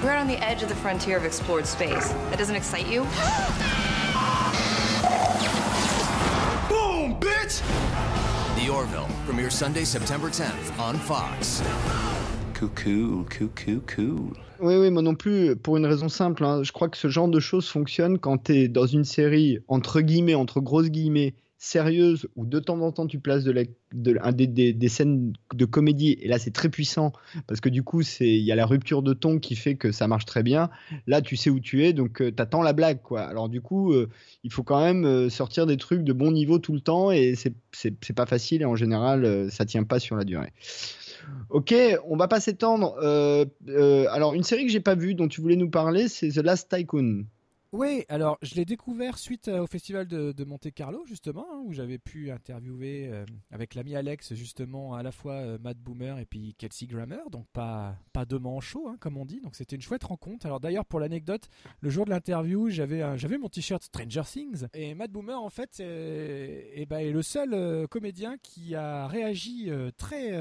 We're 0.03 0.11
out 0.11 0.19
on 0.19 0.27
the 0.27 0.37
edge 0.45 0.63
of 0.63 0.69
the 0.69 0.77
frontier 0.77 1.17
of 1.17 1.25
explored 1.25 1.67
space. 1.67 2.11
That 2.29 2.37
doesn't 2.37 2.55
excite 2.55 2.87
you? 2.87 3.07
bitch! 7.45 7.61
The 8.57 8.71
Orville 8.71 9.09
premieres 9.27 9.51
Sunday, 9.53 9.85
September 9.85 10.29
10th 10.31 10.73
on 10.79 10.95
Fox. 10.95 11.63
Cool, 12.59 12.71
cool, 13.29 13.49
cool, 13.55 13.81
cool. 13.95 14.33
Oui, 14.61 14.77
oui, 14.77 14.91
moi 14.91 15.03
non 15.03 15.15
plus, 15.15 15.55
pour 15.57 15.77
une 15.77 15.85
raison 15.87 16.09
simple. 16.09 16.45
hein. 16.45 16.63
Je 16.63 16.73
crois 16.73 16.89
que 16.89 16.97
ce 16.97 17.09
genre 17.09 17.29
de 17.29 17.41
choses 17.41 17.69
fonctionne 17.69 18.19
quand 18.19 18.45
tu 18.45 18.53
es 18.55 18.69
dans 18.69 18.87
une 18.87 19.05
série, 19.05 19.59
entre 19.69 20.01
guillemets, 20.01 20.35
entre 20.35 20.61
grosses 20.61 20.89
guillemets, 20.89 21.35
sérieuse, 21.59 22.29
où 22.37 22.45
de 22.45 22.59
temps 22.59 22.79
en 22.81 22.93
temps 22.93 23.07
tu 23.07 23.19
places 23.19 23.45
de 23.45 23.51
la, 23.53 24.33
des, 24.33 24.47
des- 24.73 24.89
scènes 24.89 25.33
de 25.55 25.65
comédie, 25.65 26.17
et 26.21 26.29
là 26.29 26.39
c'est 26.39 26.51
très 26.51 26.69
puissant, 26.69 27.13
parce 27.47 27.61
que 27.61 27.69
du 27.69 27.83
coup 27.83 28.03
c'est- 28.03 28.29
il 28.35 28.45
y 28.45 28.53
a 28.53 28.55
la 28.55 28.67
rupture 28.67 29.03
de 29.03 29.15
ton 29.15 29.39
qui 29.39 29.57
fait 29.57 29.75
que 29.77 29.93
ça 29.93 30.07
marche 30.09 30.25
très 30.27 30.43
bien. 30.43 30.69
Là 31.07 31.23
tu 31.23 31.37
sais 31.37 31.51
où 31.51 31.61
tu 31.61 31.85
es, 31.85 31.93
donc 31.93 32.19
tu 32.23 32.33
t'attends 32.33 32.63
la 32.63 32.73
blague. 32.73 33.01
quoi. 33.03 33.23
Alors 33.23 33.49
du 33.49 33.61
coup, 33.61 33.93
euh, 33.93 34.09
il 34.43 34.53
faut 34.53 34.63
quand 34.63 34.81
même 34.83 35.05
euh, 35.05 35.31
sortir 35.31 35.67
des 35.67 35.77
trucs 35.77 36.03
de 36.05 36.13
bon 36.13 36.31
niveau 36.33 36.59
tout 36.59 36.73
le 36.73 36.81
temps, 36.81 37.11
et 37.11 37.35
c'est- 37.35 37.55
pas 38.15 38.27
facile, 38.27 38.63
et 38.63 38.67
en 38.67 38.77
général, 38.77 39.25
euh, 39.25 39.49
ça 39.51 39.65
tient 39.65 39.85
pas 39.85 39.99
sur 39.99 40.17
la 40.17 40.25
durée. 40.25 40.53
Ok, 41.51 41.75
on 42.07 42.17
va 42.17 42.29
pas 42.29 42.41
s'étendre. 42.41 42.97
Euh, 43.03 43.45
euh, 43.69 44.07
alors, 44.11 44.35
une 44.35 44.43
série 44.43 44.67
que 44.67 44.71
j'ai 44.73 44.81
pas 44.81 44.95
vue, 44.95 45.15
dont 45.15 45.29
tu 45.29 45.41
voulais 45.41 45.57
nous 45.57 45.71
parler, 45.71 46.09
c'est 46.09 46.29
The 46.29 46.43
Last 46.43 46.69
Tycoon. 46.75 47.25
Oui, 47.77 48.05
alors 48.09 48.39
je 48.41 48.55
l'ai 48.55 48.65
découvert 48.65 49.19
suite 49.19 49.49
euh, 49.49 49.65
au 49.65 49.67
festival 49.67 50.07
de, 50.07 50.45
Monte 50.45 50.71
Carlo 50.73 51.05
justement, 51.07 51.45
hein, 51.53 51.61
où 51.65 51.73
j'avais 51.73 51.99
pu 51.99 52.31
interviewer 52.31 53.09
euh, 53.11 53.27
avec 53.51 53.75
l'ami 53.75 53.97
Alex 53.97 54.33
justement 54.35 54.95
à 54.95 55.03
la 55.03 55.11
fois 55.11 55.33
euh, 55.33 55.59
Matt 55.61 55.79
Boomer 55.79 56.21
et 56.21 56.25
puis 56.25 56.55
Kelsey 56.57 56.87
Grammer, 56.87 57.25
donc 57.33 57.49
pas 57.49 57.97
pas 58.13 58.27
deux 58.27 58.39
manchots 58.39 58.87
hein, 58.87 58.97
comme 59.01 59.17
on 59.17 59.25
dit, 59.25 59.41
donc 59.41 59.57
c'était 59.57 59.75
une 59.75 59.83
chouette 59.83 60.05
rencontre. 60.05 60.47
Alors 60.47 60.61
d'ailleurs 60.61 60.85
pour 60.85 61.01
l'anecdote, 61.01 61.49
le 61.81 61.91
jour 61.91 62.05
de 62.05 62.11
l'interview 62.11 62.71
j'avais 62.71 63.19
j'avais 63.19 63.39
mon 63.39 63.49
t-shirt 63.49 63.83
Stranger 63.83 64.23
Things 64.25 64.67
et 64.73 64.95
Matt 64.95 65.11
Boomer 65.11 65.43
en 65.43 65.51
fait 65.51 65.81
est, 65.81 66.81
est, 66.81 66.87
ben, 66.87 66.99
est 66.99 67.11
le 67.11 67.23
seul 67.23 67.89
comédien 67.89 68.37
qui 68.41 68.77
a 68.77 69.09
réagi 69.09 69.69
très 69.97 70.33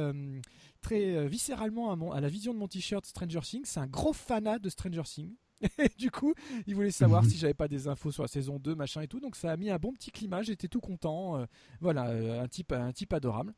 très 0.82 1.28
viscéralement 1.28 2.12
à 2.12 2.22
la 2.22 2.28
vision 2.28 2.54
de 2.54 2.60
mon 2.60 2.68
t-shirt 2.68 3.08
Stranger 3.08 3.42
Things. 3.42 3.66
C'est 3.66 3.80
un 3.80 3.88
gros 3.88 4.14
fanat 4.14 4.60
de 4.60 4.70
Stranger 4.70 5.02
Things. 5.06 5.34
Et 5.78 5.90
du 5.98 6.12
coup, 6.12 6.34
il 6.68 6.76
voulait 6.76 6.92
savoir 6.92 7.26
si 7.26 7.38
j'avais 7.38 7.54
pas 7.54 7.68
des 7.68 7.88
infos 7.88 8.12
sur 8.12 8.24
la 8.24 8.28
saison 8.28 8.60
2, 8.60 8.76
machin 8.76 9.02
et 9.02 9.08
tout. 9.08 9.20
Donc 9.20 9.36
ça 9.36 9.52
a 9.52 9.58
mis 9.58 9.70
un 9.70 9.78
bon 9.78 9.94
petit 9.94 10.12
climat, 10.12 10.42
j'étais 10.42 10.68
tout 10.68 10.82
content. 10.82 11.38
euh, 11.38 11.46
voilà, 11.82 12.08
euh, 12.08 12.42
un 12.44 12.48
type, 12.48 12.72
un 12.72 12.92
type 12.92 13.14
adorable. 13.14 13.54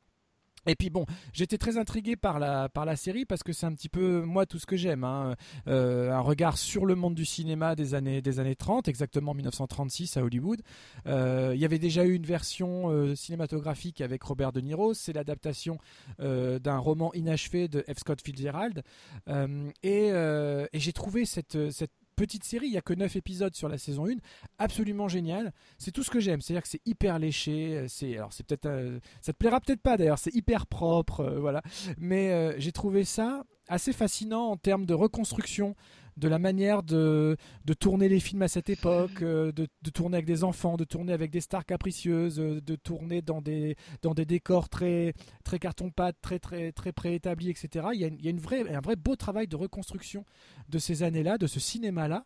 Et 0.67 0.75
puis 0.75 0.89
bon, 0.89 1.05
j'étais 1.33 1.57
très 1.57 1.77
intrigué 1.77 2.15
par 2.15 2.39
la, 2.39 2.69
par 2.69 2.85
la 2.85 2.95
série 2.95 3.25
parce 3.25 3.43
que 3.43 3.53
c'est 3.53 3.65
un 3.65 3.73
petit 3.73 3.89
peu 3.89 4.21
moi 4.21 4.45
tout 4.45 4.59
ce 4.59 4.65
que 4.65 4.75
j'aime. 4.75 5.03
hein. 5.03 5.35
Euh, 5.67 6.11
un 6.11 6.19
regard 6.19 6.57
sur 6.57 6.85
le 6.85 6.95
monde 6.95 7.15
du 7.15 7.25
cinéma 7.25 7.75
des 7.75 7.93
années, 7.93 8.21
des 8.21 8.39
années 8.39 8.55
30, 8.55 8.87
exactement 8.87 9.33
1936 9.33 10.17
à 10.17 10.23
Hollywood. 10.23 10.61
Euh, 11.07 11.51
il 11.55 11.61
y 11.61 11.65
avait 11.65 11.79
déjà 11.79 12.05
eu 12.05 12.13
une 12.13 12.25
version 12.25 12.89
euh, 12.89 13.15
cinématographique 13.15 14.01
avec 14.01 14.23
Robert 14.23 14.51
De 14.51 14.61
Niro. 14.61 14.93
C'est 14.93 15.13
l'adaptation 15.13 15.77
d'un 16.19 16.77
roman 16.77 17.13
inachevé 17.13 17.67
de 17.67 17.81
F. 17.81 17.99
Scott 17.99 18.21
Fitzgerald. 18.21 18.83
Et 19.83 20.11
j'ai 20.73 20.93
trouvé 20.93 21.25
cette 21.25 21.57
petite 22.15 22.43
série, 22.43 22.67
il 22.67 22.71
n'y 22.71 22.77
a 22.77 22.81
que 22.81 22.93
9 22.93 23.15
épisodes 23.15 23.55
sur 23.55 23.69
la 23.69 23.77
saison 23.77 24.07
1, 24.07 24.15
absolument 24.57 25.07
génial. 25.07 25.53
C'est 25.77 25.91
tout 25.91 26.03
ce 26.03 26.09
que 26.09 26.19
j'aime, 26.19 26.41
c'est-à-dire 26.41 26.63
que 26.63 26.69
c'est 26.69 26.81
hyper 26.85 27.19
léché, 27.19 27.77
euh, 27.77 27.85
c'est 27.87 28.17
alors 28.17 28.33
c'est 28.33 28.45
peut-être 28.45 28.65
euh, 28.65 28.99
ça 29.21 29.33
te 29.33 29.37
plaira 29.37 29.59
peut-être 29.59 29.81
pas 29.81 29.97
d'ailleurs, 29.97 30.19
c'est 30.19 30.33
hyper 30.33 30.65
propre 30.67 31.21
euh, 31.21 31.39
voilà. 31.39 31.61
Mais 31.97 32.59
j'ai 32.59 32.71
trouvé 32.71 33.03
ça 33.03 33.43
assez 33.67 33.93
fascinant 33.93 34.51
en 34.51 34.57
termes 34.57 34.85
de 34.85 34.93
reconstruction 34.93 35.75
de 36.17 36.27
la 36.27 36.39
manière 36.39 36.81
de, 36.83 37.35
de 37.65 37.73
tourner 37.73 38.07
les 38.09 38.19
films 38.19 38.41
à 38.41 38.47
cette 38.47 38.69
époque, 38.69 39.21
euh, 39.21 39.51
de, 39.51 39.67
de 39.81 39.89
tourner 39.89 40.15
avec 40.17 40.25
des 40.25 40.43
enfants, 40.43 40.77
de 40.77 40.85
tourner 40.85 41.11
avec 41.13 41.29
des 41.31 41.41
stars 41.41 41.65
capricieuses, 41.65 42.39
euh, 42.39 42.61
de 42.61 42.75
tourner 42.75 43.21
dans 43.21 43.41
des, 43.41 43.75
dans 44.01 44.13
des 44.13 44.25
décors 44.25 44.69
très, 44.69 45.13
très 45.43 45.59
carton-pâte, 45.59 46.15
très, 46.21 46.39
très, 46.39 46.71
très 46.71 46.91
préétablis, 46.93 47.49
etc. 47.49 47.87
Il 47.93 47.99
y 47.99 48.05
a, 48.05 48.07
une- 48.07 48.39
un 48.75 48.79
vrai 48.81 48.95
beau 48.95 49.15
travail 49.15 49.47
de 49.47 49.55
reconstruction 49.55 50.23
de 50.69 50.79
ces 50.79 51.03
années-là, 51.03 51.37
de 51.37 51.47
ce 51.47 51.59
cinéma-là. 51.59 52.23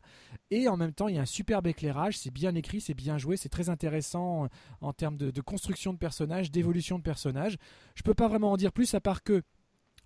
Et 0.52 0.68
en 0.68 0.78
même 0.78 0.94
temps, 0.94 1.08
il 1.08 1.16
y 1.16 1.18
a 1.18 1.22
un 1.22 1.26
superbe 1.26 1.68
éclairage, 1.68 2.18
c'est 2.18 2.32
bien 2.34 2.54
écrit, 2.56 2.82
c'est 2.82 2.94
bien 2.94 3.18
joué, 3.18 3.38
c'est 3.38 3.50
très 3.50 3.70
intéressant 3.70 4.46
euh, 4.46 4.48
en 4.82 4.94
termes 4.94 5.18
de, 5.18 5.32
de 5.32 5.42
construction 5.42 5.94
de 5.94 5.98
personnages, 5.98 6.52
d'évolution 6.52 6.98
de 7.00 7.04
personnages. 7.04 7.58
Je 7.96 8.04
peux 8.04 8.14
pas 8.14 8.28
vraiment 8.28 8.52
en 8.52 8.58
dire 8.58 8.72
plus 8.72 8.94
à 8.94 9.02
part 9.02 9.24
que 9.24 9.42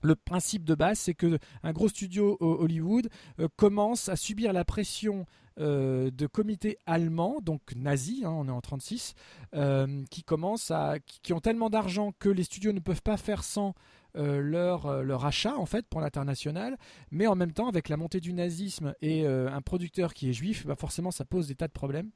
le 0.03 0.15
principe 0.15 0.65
de 0.65 0.75
base, 0.75 0.99
c'est 0.99 1.13
que 1.13 1.39
un 1.63 1.71
gros 1.71 1.89
studio 1.89 2.37
Hollywood 2.39 3.09
euh, 3.39 3.47
commence 3.55 4.09
à 4.09 4.15
subir 4.15 4.53
la 4.53 4.65
pression 4.65 5.25
euh, 5.59 6.11
de 6.11 6.27
comités 6.27 6.77
allemands, 6.85 7.39
donc 7.41 7.61
nazis, 7.75 8.23
hein, 8.25 8.31
on 8.31 8.47
est 8.47 8.51
en 8.51 8.61
36, 8.61 9.13
euh, 9.55 10.03
qui 10.09 10.23
commencent 10.23 10.71
à, 10.71 10.99
qui, 10.99 11.33
ont 11.33 11.39
tellement 11.39 11.69
d'argent 11.69 12.11
que 12.19 12.29
les 12.29 12.43
studios 12.43 12.73
ne 12.73 12.79
peuvent 12.79 13.01
pas 13.01 13.17
faire 13.17 13.43
sans 13.43 13.73
leur, 14.15 15.01
leur 15.01 15.25
achat 15.25 15.57
en 15.57 15.65
fait 15.65 15.87
pour 15.87 15.99
l'international, 15.99 16.77
mais 17.09 17.25
en 17.25 17.33
même 17.33 17.51
temps 17.51 17.67
avec 17.67 17.89
la 17.89 17.97
montée 17.97 18.19
du 18.19 18.31
nazisme 18.31 18.93
et 19.01 19.25
un 19.25 19.61
producteur 19.61 20.13
qui 20.13 20.29
est 20.29 20.33
juif, 20.33 20.67
bah 20.67 20.75
forcément 20.75 21.09
ça 21.09 21.25
pose 21.25 21.47
des 21.47 21.55
tas 21.55 21.67
de 21.67 21.73
problèmes. 21.73 22.11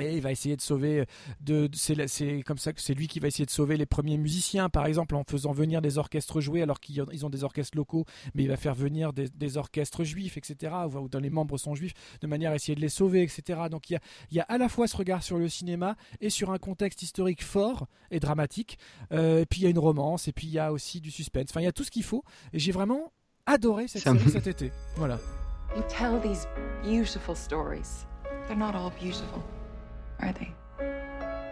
Et 0.00 0.14
il 0.16 0.22
va 0.22 0.32
essayer 0.32 0.56
de 0.56 0.60
sauver. 0.62 1.04
De, 1.40 1.66
de- 1.66 2.06
c'est, 2.06 2.42
comme 2.42 2.58
ça 2.58 2.72
que 2.72 2.80
c'est 2.80 2.94
lui 2.94 3.08
qui 3.08 3.20
va 3.20 3.28
essayer 3.28 3.44
de 3.46 3.50
sauver 3.50 3.76
les 3.76 3.86
premiers 3.86 4.16
musiciens, 4.16 4.68
par 4.68 4.86
exemple, 4.86 5.14
en 5.14 5.22
faisant 5.28 5.52
venir 5.52 5.82
des 5.82 5.98
orchestres 5.98 6.40
joués 6.40 6.62
alors 6.62 6.80
qu'ils 6.80 7.04
ils 7.12 7.26
ont 7.26 7.30
des 7.30 7.44
orchestres 7.44 7.76
locaux, 7.76 8.04
mais 8.34 8.42
il 8.44 8.48
va 8.48 8.56
faire 8.56 8.74
venir 8.74 9.12
des, 9.12 9.28
des 9.28 9.56
orchestres 9.56 10.02
juifs, 10.04 10.36
etc., 10.36 10.72
ou, 10.92 10.98
ou 10.98 11.08
dont 11.08 11.18
les 11.20 11.30
membres 11.30 11.58
sont 11.58 11.74
juifs, 11.74 11.92
de 12.20 12.26
manière 12.26 12.52
à 12.52 12.54
essayer 12.56 12.74
de 12.74 12.80
les 12.80 12.88
sauver, 12.88 13.22
etc. 13.22 13.60
Donc 13.70 13.90
il 13.90 13.94
y 13.94 13.96
a, 13.96 14.00
il 14.30 14.36
y 14.36 14.40
a 14.40 14.44
à 14.44 14.58
la 14.58 14.68
fois 14.68 14.86
ce 14.88 14.96
regard 14.96 15.22
sur 15.22 15.38
le 15.38 15.48
cinéma 15.48 15.96
et 16.20 16.30
sur 16.30 16.50
un 16.50 16.58
contexte 16.58 17.02
historique 17.02 17.44
fort 17.44 17.86
et 18.10 18.18
dramatique. 18.18 18.78
Euh, 19.12 19.40
et 19.42 19.46
puis 19.46 19.60
il 19.60 19.64
y 19.64 19.66
a 19.66 19.70
une 19.70 19.78
romance, 19.78 20.26
et 20.28 20.32
puis 20.32 20.46
il 20.46 20.52
y 20.52 20.58
a 20.58 20.72
aussi 20.72 21.00
du 21.00 21.10
suspense. 21.10 21.46
Enfin, 21.50 21.60
il 21.60 21.64
y 21.64 21.68
a 21.68 21.72
tout 21.72 21.84
ce 21.84 21.90
qu'il 21.90 22.02
faut. 22.04 22.24
Et 22.52 22.58
j'ai 22.58 22.72
vraiment 22.72 23.12
adoré 23.46 23.88
cette 23.88 24.02
série 24.02 24.30
cet 24.30 24.46
été. 24.46 24.72
Voilà. 24.96 25.18
You 25.76 25.82
tell 25.88 26.20
these 26.22 26.46
beautiful 26.82 27.34
stories. 27.36 28.06
They're 28.48 28.56
not 28.56 28.74
all 28.74 28.90
beautiful, 29.00 29.40
are 30.22 30.32
they? 30.32 30.52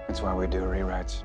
That's 0.06 0.22
why 0.22 0.35
we 0.35 0.46
do 0.46 0.61
rewrites. 0.62 1.22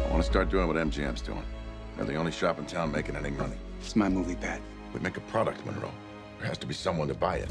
I 0.00 0.10
want 0.10 0.22
to 0.22 0.22
start 0.22 0.50
doing 0.50 0.68
what 0.68 0.76
MGM's 0.76 1.20
doing. 1.20 1.42
They're 1.96 2.06
the 2.06 2.14
only 2.16 2.32
shop 2.32 2.58
in 2.58 2.66
town 2.66 2.92
making 2.92 3.16
any 3.16 3.30
money. 3.30 3.56
It's 3.80 3.96
my 3.96 4.08
movie, 4.08 4.34
Pat. 4.34 4.60
We 4.92 5.00
make 5.00 5.16
a 5.16 5.20
product, 5.20 5.64
Monroe. 5.66 5.90
There 6.38 6.48
has 6.48 6.58
to 6.58 6.66
be 6.66 6.74
someone 6.74 7.08
to 7.08 7.14
buy 7.14 7.36
it. 7.36 7.48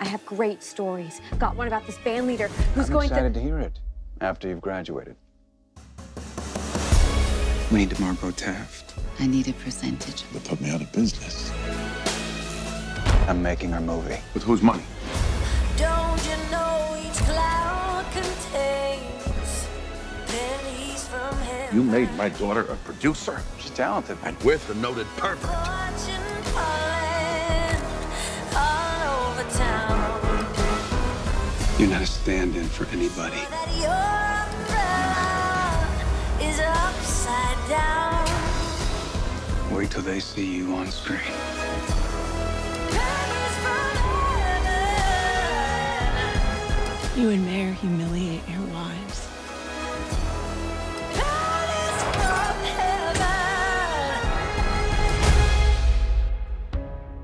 I 0.00 0.06
have 0.06 0.24
great 0.26 0.62
stories. 0.62 1.20
Got 1.38 1.56
one 1.56 1.66
about 1.66 1.86
this 1.86 1.98
band 1.98 2.26
leader 2.26 2.48
who's 2.74 2.86
I'm 2.86 2.92
going 2.92 3.08
excited 3.08 3.34
to. 3.34 3.40
to 3.40 3.44
hear 3.44 3.58
it 3.58 3.78
after 4.20 4.48
you've 4.48 4.60
graduated. 4.60 5.16
We 7.72 7.78
need 7.78 7.90
to 7.90 8.00
Margot 8.00 8.30
Taft. 8.32 8.94
I 9.18 9.26
need 9.26 9.48
a 9.48 9.52
percentage. 9.54 10.24
They 10.32 10.40
put 10.40 10.60
me 10.60 10.70
out 10.70 10.80
of 10.80 10.92
business. 10.92 11.50
I'm 13.26 13.42
making 13.42 13.72
our 13.72 13.80
movie. 13.80 14.18
With 14.34 14.42
whose 14.42 14.60
money? 14.60 14.82
Don't 15.78 16.22
you 16.26 16.36
know 16.50 16.94
each 17.00 17.18
cloud 17.24 18.04
contains 18.12 19.66
pennies 20.26 21.08
from 21.08 21.34
heaven? 21.38 21.74
You 21.74 21.82
made 21.82 22.12
my 22.16 22.28
daughter 22.28 22.60
a 22.62 22.76
producer? 22.76 23.40
She's 23.58 23.70
talented. 23.70 24.18
And 24.24 24.38
with 24.42 24.68
a 24.68 24.74
noted 24.74 25.06
pervert. 25.16 25.38
Fortune 25.40 26.20
calling 26.52 27.80
all 28.54 29.30
over 29.30 29.44
town. 29.56 29.98
You're 31.78 31.88
not 31.88 32.02
a 32.02 32.06
stand-in 32.06 32.68
for 32.68 32.84
anybody. 32.94 33.36
That 33.48 33.70
your 33.80 34.04
umbrella 34.52 35.88
is 36.42 36.60
upside 36.60 37.68
down. 37.70 38.28
Wait 39.74 39.90
till 39.90 40.02
they 40.02 40.20
see 40.20 40.44
you 40.56 40.74
on 40.74 40.90
screen. 40.90 41.20
You 47.16 47.30
and 47.30 47.44
Mayor 47.46 47.72
humiliate 47.74 48.42
your 48.48 48.62
wives. 48.74 49.28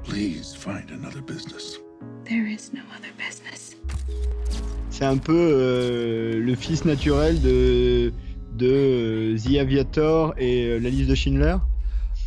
Please 0.05 0.55
find 0.55 0.91
another 0.91 1.23
business. 1.23 1.79
There 2.25 2.47
is 2.47 2.73
no 2.73 2.81
other 2.97 3.13
business. 3.17 3.77
C'est 4.91 5.05
un 5.05 5.19
peu 5.19 5.33
euh, 5.37 6.41
le 6.41 6.55
fils 6.55 6.85
naturel 6.85 7.41
de, 7.41 8.13
de 8.55 8.67
euh, 8.67 9.39
The 9.39 9.57
Aviator 9.59 10.35
et 10.39 10.67
euh, 10.67 10.79
la 10.79 10.91
liste 10.91 11.09
de 11.09 11.15
Schindler. 11.15 11.57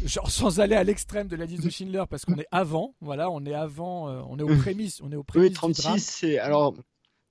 Genre 0.05 0.29
sans 0.29 0.59
aller 0.59 0.75
à 0.75 0.83
l'extrême 0.83 1.27
de 1.27 1.35
la 1.35 1.45
liste 1.45 1.63
de 1.63 1.69
Schindler 1.69 2.03
parce 2.09 2.25
qu'on 2.25 2.35
est 2.35 2.47
avant, 2.51 2.93
voilà, 3.01 3.29
on 3.29 3.45
est 3.45 3.53
avant, 3.53 4.09
euh, 4.09 4.21
on 4.29 4.37
est 4.39 4.43
aux 4.43 4.55
prémices, 4.61 5.01
on 5.03 5.11
est 5.11 5.15
aux 5.15 5.23
prémices 5.23 5.47
Oui, 5.47 5.49
du 5.51 5.55
36, 5.55 5.81
drame. 5.83 5.99
c'est 5.99 6.39
alors 6.39 6.73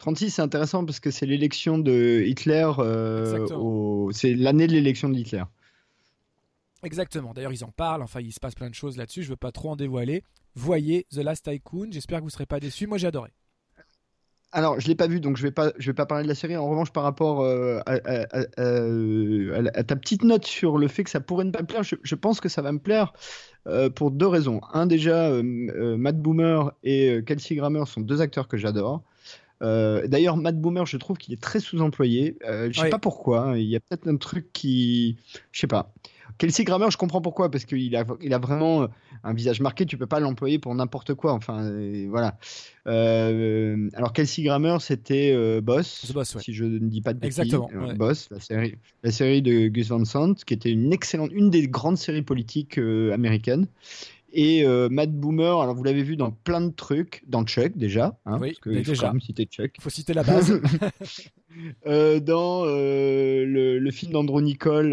36, 0.02 0.30
c'est 0.30 0.42
intéressant 0.42 0.84
parce 0.84 1.00
que 1.00 1.10
c'est 1.10 1.26
l'élection 1.26 1.78
de 1.78 2.22
Hitler. 2.26 2.68
euh, 2.78 3.46
au- 3.56 4.10
C'est 4.12 4.34
l'année 4.34 4.66
de 4.66 4.72
l'élection 4.72 5.08
de 5.08 5.16
Hitler. 5.16 5.44
Exactement. 6.82 7.32
D'ailleurs, 7.32 7.52
ils 7.52 7.64
en 7.64 7.70
parlent. 7.70 8.02
Enfin, 8.02 8.20
il 8.20 8.32
se 8.32 8.40
passe 8.40 8.54
plein 8.54 8.68
de 8.68 8.74
choses 8.74 8.96
là-dessus. 8.96 9.22
Je 9.22 9.28
veux 9.30 9.36
pas 9.36 9.52
trop 9.52 9.70
en 9.70 9.76
dévoiler. 9.76 10.24
Voyez 10.54 11.06
The 11.12 11.18
Last 11.18 11.48
Tycoon. 11.48 11.88
J'espère 11.92 12.18
que 12.18 12.24
vous 12.24 12.30
serez 12.30 12.46
pas 12.46 12.58
déçus. 12.60 12.86
Moi, 12.86 12.98
j'ai 12.98 13.06
adoré. 13.06 13.30
Alors, 14.54 14.78
je 14.80 14.86
l'ai 14.88 14.94
pas 14.94 15.06
vu, 15.06 15.18
donc 15.20 15.38
je 15.38 15.42
vais 15.44 15.50
pas, 15.50 15.72
je 15.78 15.86
vais 15.86 15.94
pas 15.94 16.04
parler 16.04 16.24
de 16.24 16.28
la 16.28 16.34
série. 16.34 16.56
En 16.56 16.68
revanche, 16.68 16.90
par 16.92 17.04
rapport 17.04 17.40
euh, 17.42 17.78
à, 17.86 17.94
à- 18.58 19.84
ta 19.84 19.96
petite 19.96 20.24
note 20.24 20.44
sur 20.44 20.76
le 20.76 20.88
fait 20.88 21.04
que 21.04 21.10
ça 21.10 21.20
pourrait 21.20 21.44
ne 21.44 21.50
pas 21.52 21.62
me 21.62 21.66
plaire, 21.66 21.82
je, 21.84 21.94
je 22.02 22.14
pense 22.14 22.40
que 22.40 22.48
ça 22.50 22.60
va 22.60 22.70
me 22.72 22.78
plaire 22.78 23.14
euh, 23.66 23.88
pour 23.88 24.10
deux 24.10 24.26
raisons. 24.26 24.60
Un, 24.74 24.84
déjà, 24.86 25.28
euh, 25.30 25.42
euh, 25.74 25.96
Matt 25.96 26.18
Boomer 26.20 26.72
et 26.82 27.08
euh, 27.10 27.22
Kelsey 27.22 27.54
Grammer 27.54 27.84
sont 27.86 28.00
deux 28.02 28.20
acteurs 28.20 28.46
que 28.48 28.56
j'adore. 28.58 29.02
Euh, 29.62 30.06
D'ailleurs, 30.08 30.36
Matt 30.36 30.60
Boomer, 30.60 30.84
je 30.86 30.96
trouve 30.96 31.16
qu'il 31.16 31.32
est 31.32 31.40
très 31.40 31.60
sous-employé. 31.60 32.36
Euh, 32.46 32.68
je 32.72 32.78
sais 32.78 32.84
Oui. 32.86 32.90
pas 32.90 32.98
pourquoi. 32.98 33.42
hein. 33.50 33.56
Il 33.56 33.66
y 33.68 33.76
a 33.76 33.80
peut-être 33.80 34.08
un 34.08 34.16
truc 34.16 34.52
qui, 34.52 35.16
je 35.52 35.60
sais 35.60 35.66
pas. 35.66 35.92
Kelsey 36.38 36.64
Grammer, 36.64 36.86
je 36.90 36.96
comprends 36.96 37.20
pourquoi, 37.20 37.50
parce 37.50 37.66
qu'il 37.66 37.94
a, 37.94 38.04
il 38.22 38.32
a 38.32 38.38
vraiment 38.38 38.88
un 39.22 39.34
visage 39.34 39.60
marqué. 39.60 39.84
Tu 39.84 39.98
peux 39.98 40.06
pas 40.06 40.18
l'employer 40.18 40.58
pour 40.58 40.74
n'importe 40.74 41.12
quoi. 41.14 41.34
Enfin, 41.34 41.62
euh, 41.64 42.06
voilà. 42.08 42.38
Euh, 42.96 43.88
alors 43.94 44.12
Kelsey 44.12 44.42
Grammer, 44.44 44.76
c'était 44.80 45.32
euh, 45.34 45.60
Boss, 45.60 46.06
The 46.08 46.12
Boss, 46.14 46.34
ouais. 46.34 46.42
si 46.42 46.52
je 46.54 46.64
ne 46.64 46.78
dis 46.88 47.00
pas 47.00 47.12
de 47.12 47.18
bêtises. 47.20 47.38
Exactement, 47.40 47.68
Euh, 47.74 47.88
ouais. 47.88 47.94
Boss, 47.94 48.28
la 48.30 48.40
série, 48.40 48.76
la 49.02 49.10
série 49.10 49.42
de 49.42 49.68
Gus 49.68 49.88
Van 49.88 50.04
Sant, 50.04 50.34
qui 50.44 50.54
était 50.54 50.70
une 50.70 50.92
excellente, 50.92 51.30
une 51.32 51.50
des 51.50 51.68
grandes 51.68 51.98
séries 51.98 52.22
politiques 52.22 52.78
euh, 52.78 53.12
américaines. 53.12 53.66
Et 54.34 54.64
euh, 54.64 54.88
Matt 54.90 55.12
Boomer, 55.12 55.60
alors 55.60 55.74
vous 55.74 55.84
l'avez 55.84 56.02
vu 56.02 56.16
dans 56.16 56.30
plein 56.30 56.62
de 56.62 56.70
trucs, 56.72 57.22
dans 57.26 57.44
Chuck 57.44 57.76
déjà, 57.76 58.18
hein, 58.24 58.38
Oui, 58.40 58.48
parce 58.48 58.60
que 58.60 58.70
il 58.70 58.84
faut 58.84 58.92
déjà. 58.92 59.08
même 59.12 59.20
citer 59.20 59.44
Chuck. 59.44 59.72
Faut 59.80 59.90
citer 59.90 60.14
la 60.14 60.22
base. 60.22 60.60
Euh, 61.86 62.18
dans 62.18 62.62
euh, 62.64 63.44
le, 63.44 63.78
le 63.78 63.90
film 63.90 64.12
d'Andrew 64.12 64.40
Nicole, 64.40 64.92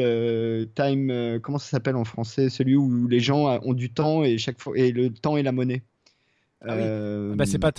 Time, 0.75 1.39
comment 1.41 1.58
ça 1.58 1.69
s'appelle 1.69 1.95
en 1.95 2.04
français, 2.04 2.49
celui 2.49 2.75
où 2.75 3.08
les 3.08 3.21
gens 3.21 3.60
ont 3.63 3.71
du 3.73 3.89
temps 3.93 4.25
et 4.25 4.38
chaque 4.38 4.60
fois 4.60 4.78
et 4.78 4.91
le 4.91 5.10
temps 5.10 5.38
est 5.38 5.43
la 5.43 5.54
monnaie. 5.54 5.84
Ah 6.62 6.75
oui. 6.75 6.82
Euh, 6.84 7.34
bah, 7.36 7.45
c'est 7.45 7.60
pas. 7.60 7.71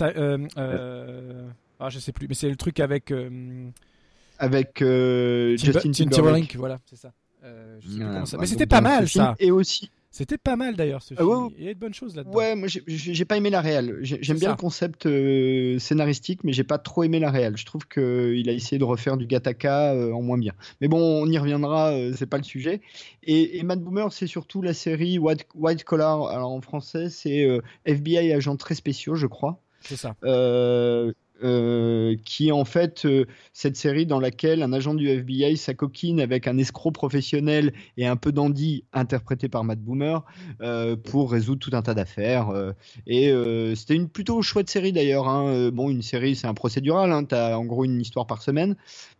Ah, 1.79 1.89
je 1.89 1.99
sais 1.99 2.11
plus. 2.11 2.27
Mais 2.27 2.33
c'est 2.33 2.49
le 2.49 2.55
truc 2.55 2.79
avec 2.79 3.13
avec 4.39 4.73
Tim- 4.79 5.55
Justin 5.57 5.91
Tim 5.91 5.91
Timberlake. 5.91 6.11
Timberlake. 6.11 6.55
Voilà, 6.57 6.79
c'est 6.87 6.95
ça. 6.95 7.11
Je 7.43 7.47
sais 7.47 7.87
plus 7.87 7.95
Voilà, 7.97 8.13
comment 8.13 8.25
ça- 8.25 8.37
bah, 8.37 8.41
Mais 8.41 8.47
c'était 8.47 8.65
pas 8.65 8.81
mal 8.81 9.07
ça. 9.07 9.35
Et 9.39 9.51
aussi, 9.51 9.91
C'était 10.13 10.37
pas 10.37 10.57
mal 10.57 10.75
d'ailleurs 10.75 11.01
ce 11.01 11.13
Ah 11.17 11.21
film. 11.21 11.29
ouais. 11.29 11.49
Il 11.57 11.63
y 11.63 11.69
a 11.69 11.73
de 11.73 11.79
bonnes 11.79 11.93
choses 11.93 12.15
là-dedans. 12.17 12.35
ouais, 12.37 12.53
moi 12.55 12.67
j'ai- 12.67 13.23
pas 13.25 13.37
aimé 13.37 13.49
la 13.49 13.61
réelle. 13.61 13.97
J'ai- 14.01 14.19
J'aime 14.21 14.37
bien 14.37 14.49
ça. 14.49 14.55
le 14.55 14.57
concept 14.59 15.05
euh, 15.05 15.79
scénaristique, 15.79 16.43
mais 16.43 16.51
j'ai 16.51 16.65
pas 16.65 16.77
trop 16.77 17.03
aimé 17.03 17.19
la 17.19 17.31
réelle. 17.31 17.55
Je 17.55 17.65
trouve 17.65 17.87
qu'il 17.87 18.49
a 18.49 18.51
essayé 18.51 18.77
de 18.77 18.83
refaire 18.83 19.15
du 19.15 19.25
Gataka 19.25 19.93
euh, 19.93 20.11
en 20.11 20.21
moins 20.21 20.37
bien. 20.37 20.51
Mais 20.81 20.89
bon, 20.89 20.99
on 20.99 21.25
y 21.27 21.37
reviendra, 21.37 21.91
euh, 21.93 22.13
c'est 22.17 22.25
pas 22.25 22.37
le 22.37 22.43
sujet. 22.43 22.81
Et, 23.23 23.57
et 23.57 23.63
Matt 23.63 23.79
Boomer, 23.79 24.11
c'est 24.11 24.27
surtout 24.27 24.61
la 24.61 24.73
série 24.73 25.17
White, 25.17 25.47
White 25.55 25.85
Collar. 25.85 26.27
Alors 26.27 26.51
en 26.51 26.59
français, 26.61 27.09
c'est 27.09 27.47
FBI 27.85 28.33
agents 28.33 28.57
très 28.57 28.75
spéciaux, 28.75 29.15
je 29.15 29.27
crois. 29.27 29.61
C'est 29.79 29.95
ça. 29.95 30.15
Euh, 30.25 31.13
euh, 31.43 32.15
qui 32.23 32.49
est 32.49 32.51
en 32.51 32.65
fait 32.65 33.05
euh, 33.05 33.25
cette 33.51 33.75
série 33.75 34.05
dans 34.05 34.19
laquelle 34.19 34.61
un 34.61 34.73
agent 34.73 34.93
du 34.93 35.09
FBI 35.09 35.57
s'acoquine 35.57 36.19
avec 36.19 36.47
un 36.47 36.57
escroc 36.59 36.91
professionnel 36.91 37.73
et 37.97 38.05
un 38.05 38.15
peu 38.15 38.31
dandy 38.31 38.83
interprété 38.93 39.49
par 39.49 39.63
Matt 39.63 39.79
Boomer 39.79 40.23
euh, 40.61 40.95
pour 40.95 41.31
résoudre 41.31 41.59
tout 41.59 41.75
un 41.75 41.81
tas 41.81 41.93
d'affaires. 41.93 42.51
et 43.07 43.33
c'était 43.75 43.95
une 43.95 44.07
plutôt 44.07 44.41
chouette 44.41 44.69
série 44.69 44.91
d'ailleurs. 44.91 45.27
hein. 45.27 45.69
Bon, 45.71 45.89
une 45.89 46.01
série, 46.01 46.35
c'est 46.35 46.47
un 46.47 46.53
procédural. 46.53 47.11
Hein. 47.11 47.25
Tu 47.25 47.35
as 47.35 47.57
en 47.57 47.65
gros 47.65 47.85
une 47.85 47.99
histoire 47.99 48.27
par 48.27 48.41
semaine 48.41 48.75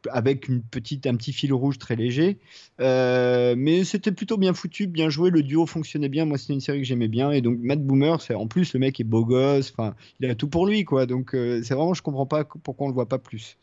avec 0.10 0.48
une 0.48 0.62
petite, 0.62 1.08
un 1.08 1.16
petit 1.16 1.34
fil 1.34 1.54
rouge 1.54 1.78
très 1.78 1.96
léger. 1.96 2.38
Mais 2.80 3.84
c'était 3.84 4.12
plutôt 4.12 4.38
bien 4.38 4.54
foutu, 4.54 4.88
bien 4.88 5.10
joué. 5.10 5.30
Le 5.30 5.44
duo 5.44 5.66
fonctionnait 5.66 6.10
bien. 6.10 6.26
Moi, 6.26 6.38
c'était 6.38 6.54
une 6.54 6.62
série 6.62 6.80
que 6.80 6.88
j'aimais 6.88 7.08
bien. 7.08 7.32
Et 7.32 7.42
donc, 7.42 7.58
Matt 7.62 7.84
Boomer, 7.84 8.18
en 8.36 8.48
plus 8.48 8.74
le 8.74 8.80
mec 8.80 9.00
est 9.00 9.06
beau 9.06 9.26
gosse. 9.26 9.74
Enfin, 9.76 9.96
il 10.20 10.30
a 10.30 10.36
tout 10.36 10.48
pour 10.48 10.68
lui, 10.68 10.84
quoi. 10.84 11.06
Donc, 11.06 11.30
c'est 11.32 11.74
vraiment, 11.74 11.94
je 11.94 12.02
comprends 12.02 12.11
pas 12.28 12.45
pourquoi 12.45 12.86
on 12.86 12.89
le 12.89 12.95
voit 12.95 13.08
pas 13.10 13.19
plus. 13.19 13.58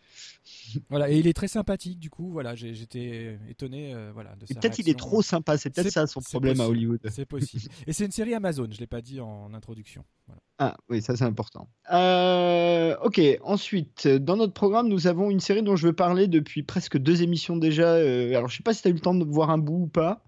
Voilà, 0.90 1.10
et 1.10 1.18
il 1.18 1.26
est 1.26 1.32
très 1.32 1.48
sympathique 1.48 1.98
du 1.98 2.10
coup. 2.10 2.30
Voilà, 2.30 2.54
j'étais 2.54 3.38
étonné. 3.48 3.94
euh, 3.94 4.10
voilà, 4.12 4.34
peut-être 4.48 4.78
il 4.78 4.88
est 4.88 4.98
trop 4.98 5.22
sympa. 5.22 5.56
C'est 5.56 5.70
peut-être 5.70 5.90
ça 5.90 6.06
son 6.06 6.20
problème 6.20 6.60
à 6.60 6.64
possible, 6.64 6.76
Hollywood. 6.76 7.00
C'est 7.10 7.24
possible. 7.26 7.72
Et 7.86 7.92
c'est 7.92 8.04
une 8.04 8.10
série 8.10 8.34
Amazon. 8.34 8.66
Je 8.70 8.78
l'ai 8.78 8.86
pas 8.86 9.00
dit 9.00 9.20
en 9.20 9.52
introduction. 9.54 10.04
Voilà. 10.26 10.42
Ah 10.58 10.76
oui, 10.88 11.00
ça 11.02 11.16
c'est 11.16 11.24
important. 11.24 11.68
Euh, 11.92 12.96
ok, 13.02 13.20
ensuite, 13.42 14.08
dans 14.08 14.36
notre 14.36 14.52
programme, 14.54 14.88
nous 14.88 15.06
avons 15.06 15.30
une 15.30 15.40
série 15.40 15.62
dont 15.62 15.76
je 15.76 15.86
veux 15.86 15.92
parler 15.92 16.26
depuis 16.26 16.62
presque 16.62 16.98
deux 16.98 17.22
émissions 17.22 17.56
déjà. 17.56 17.94
Euh, 17.94 18.36
alors, 18.36 18.48
je 18.48 18.56
sais 18.56 18.62
pas 18.62 18.74
si 18.74 18.82
tu 18.82 18.88
as 18.88 18.90
eu 18.90 18.94
le 18.94 19.00
temps 19.00 19.14
de 19.14 19.24
voir 19.24 19.50
un 19.50 19.58
bout 19.58 19.82
ou 19.84 19.86
pas, 19.86 20.24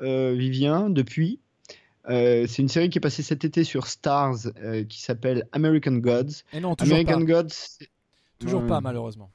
euh, 0.00 0.34
Vivien, 0.34 0.90
depuis. 0.90 1.40
Euh, 2.08 2.46
c'est 2.46 2.62
une 2.62 2.68
série 2.68 2.88
qui 2.88 2.98
est 2.98 3.00
passée 3.00 3.22
cet 3.22 3.44
été 3.44 3.64
sur 3.64 3.86
Stars 3.86 4.36
euh, 4.62 4.84
qui 4.84 5.00
s'appelle 5.00 5.46
American 5.52 5.92
Gods. 5.92 6.42
Et 6.52 6.60
non, 6.60 6.74
toujours 6.74 6.94
American 6.94 7.20
pas. 7.20 7.24
Gods. 7.24 7.84
Toujours 8.38 8.66
pas 8.66 8.80
malheureusement. 8.80 9.30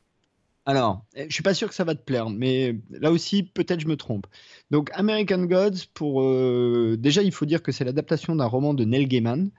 Alors, 0.65 1.03
eh, 1.15 1.25
je 1.27 1.33
suis 1.33 1.43
pas 1.43 1.53
sûr 1.53 1.67
que 1.67 1.75
ça 1.75 1.83
va 1.83 1.93
te 1.93 2.01
plaire, 2.01 2.29
mais 2.29 2.77
là 2.89 3.11
aussi, 3.11 3.43
peut-être 3.43 3.81
je 3.81 3.87
me 3.87 3.97
trompe. 3.97 4.27
Donc, 4.71 4.89
American 4.93 5.43
Gods, 5.43 5.87
pour 5.93 6.21
euh, 6.21 6.95
déjà, 6.97 7.21
il 7.21 7.33
faut 7.33 7.45
dire 7.45 7.61
que 7.61 7.73
c'est 7.73 7.83
l'adaptation 7.83 8.35
d'un 8.35 8.45
roman 8.45 8.73
de 8.73 8.85
Neil 8.85 9.07
Gaiman. 9.07 9.51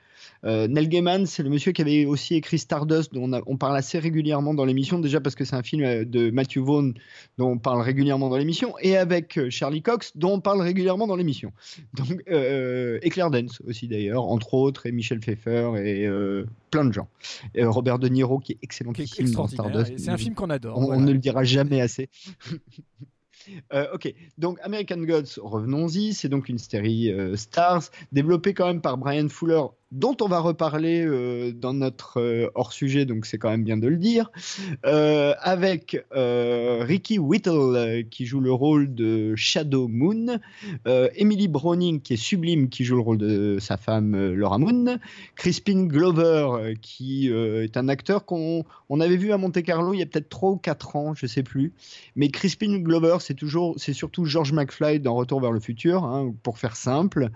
Euh, 0.44 0.68
Neil 0.68 0.88
Gaiman, 0.88 1.26
c'est 1.26 1.42
le 1.42 1.50
monsieur 1.50 1.72
qui 1.72 1.82
avait 1.82 2.04
aussi 2.04 2.34
écrit 2.34 2.58
Stardust, 2.58 3.14
dont 3.14 3.24
on, 3.24 3.32
a- 3.32 3.42
on 3.46 3.56
parle 3.56 3.76
assez 3.76 3.98
régulièrement 3.98 4.52
dans 4.54 4.64
l'émission, 4.64 4.98
déjà 4.98 5.20
parce 5.20 5.34
que 5.34 5.44
c'est 5.44 5.56
un 5.56 5.62
film 5.62 5.82
euh, 5.84 6.04
de 6.04 6.30
Matthew 6.30 6.58
Vaughn 6.58 6.94
dont 7.38 7.50
on 7.52 7.58
parle 7.58 7.80
régulièrement 7.80 8.28
dans 8.28 8.36
l'émission, 8.36 8.74
et 8.80 8.96
avec 8.96 9.38
euh, 9.38 9.48
Charlie 9.50 9.82
Cox, 9.82 10.12
dont 10.16 10.34
on 10.34 10.40
parle 10.40 10.60
régulièrement 10.60 11.06
dans 11.06 11.16
l'émission. 11.16 11.52
Donc, 11.94 12.22
euh, 12.30 12.98
et 13.02 13.10
Claire 13.10 13.30
Dance 13.30 13.60
aussi 13.66 13.88
d'ailleurs, 13.88 14.24
entre 14.24 14.54
autres, 14.54 14.86
et 14.86 14.92
Michel 14.92 15.20
Pfeiffer, 15.20 15.72
et 15.84 16.06
euh, 16.06 16.46
plein 16.70 16.84
de 16.84 16.92
gens. 16.92 17.08
Et, 17.54 17.64
Robert 17.64 17.98
De 17.98 18.08
Niro, 18.08 18.38
qui 18.38 18.52
est 18.52 18.58
excellent 18.62 18.92
Qui 18.92 19.02
est 19.02 19.14
film 19.14 19.30
dans 19.30 19.46
Stardust. 19.48 19.94
c'est 19.96 20.10
un 20.10 20.18
film 20.18 20.34
qu'on 20.34 20.50
adore, 20.50 20.78
On, 20.78 21.00
ne 21.00 21.12
le 21.12 21.18
dira 21.18 21.44
jamais 21.44 21.80
assez. 21.80 22.08
Euh, 23.74 23.86
ok, 23.92 24.12
donc 24.38 24.58
American 24.62 24.96
Gods, 25.02 25.38
revenons-y, 25.42 26.14
c'est 26.14 26.30
donc 26.30 26.48
une 26.48 26.56
série 26.56 27.12
euh, 27.12 27.36
Stars, 27.36 27.82
développée 28.10 28.54
quand 28.54 28.66
même 28.66 28.80
par 28.80 28.96
Brian 28.96 29.28
Fuller, 29.28 29.60
dont 29.94 30.16
on 30.20 30.26
va 30.26 30.40
reparler 30.40 31.06
euh, 31.06 31.52
dans 31.52 31.72
notre 31.72 32.20
euh, 32.20 32.50
hors-sujet, 32.56 33.04
donc 33.04 33.26
c'est 33.26 33.38
quand 33.38 33.48
même 33.48 33.62
bien 33.62 33.76
de 33.76 33.86
le 33.86 33.96
dire, 33.96 34.32
euh, 34.84 35.34
avec 35.40 36.04
Ricky 36.10 37.18
Whittle 37.18 38.04
qui 38.10 38.26
joue 38.26 38.40
le 38.40 38.52
rôle 38.52 38.92
de 38.92 39.36
Shadow 39.36 39.86
Moon, 39.88 40.38
Emily 40.86 41.48
Browning 41.48 42.00
qui 42.00 42.14
est 42.14 42.16
sublime, 42.16 42.68
qui 42.68 42.84
joue 42.84 42.96
le 42.96 43.02
rôle 43.02 43.18
de 43.18 43.58
sa 43.60 43.76
femme 43.76 44.32
Laura 44.32 44.58
Moon, 44.58 44.98
Crispin 45.36 45.84
Glover 45.84 46.74
qui 46.80 47.28
est 47.28 47.76
un 47.76 47.88
acteur 47.88 48.24
qu'on 48.24 48.64
on 48.88 49.00
avait 49.00 49.16
vu 49.16 49.32
à 49.32 49.38
Monte 49.38 49.62
Carlo 49.62 49.94
il 49.94 50.00
y 50.00 50.02
a 50.02 50.06
peut-être 50.06 50.28
3 50.28 50.50
ou 50.50 50.56
4 50.56 50.96
ans, 50.96 51.14
je 51.14 51.26
sais 51.26 51.42
plus. 51.42 51.72
Mais 52.16 52.28
Crispin 52.28 52.78
Glover, 52.78 53.18
c'est 53.20 53.34
toujours, 53.34 53.74
c'est 53.76 53.92
surtout 53.92 54.24
George 54.24 54.52
McFly 54.52 55.00
dans 55.00 55.14
Retour 55.14 55.40
vers 55.40 55.52
le 55.52 55.60
futur, 55.60 56.04
hein, 56.04 56.34
pour 56.42 56.58
faire 56.58 56.76
simple, 56.76 57.30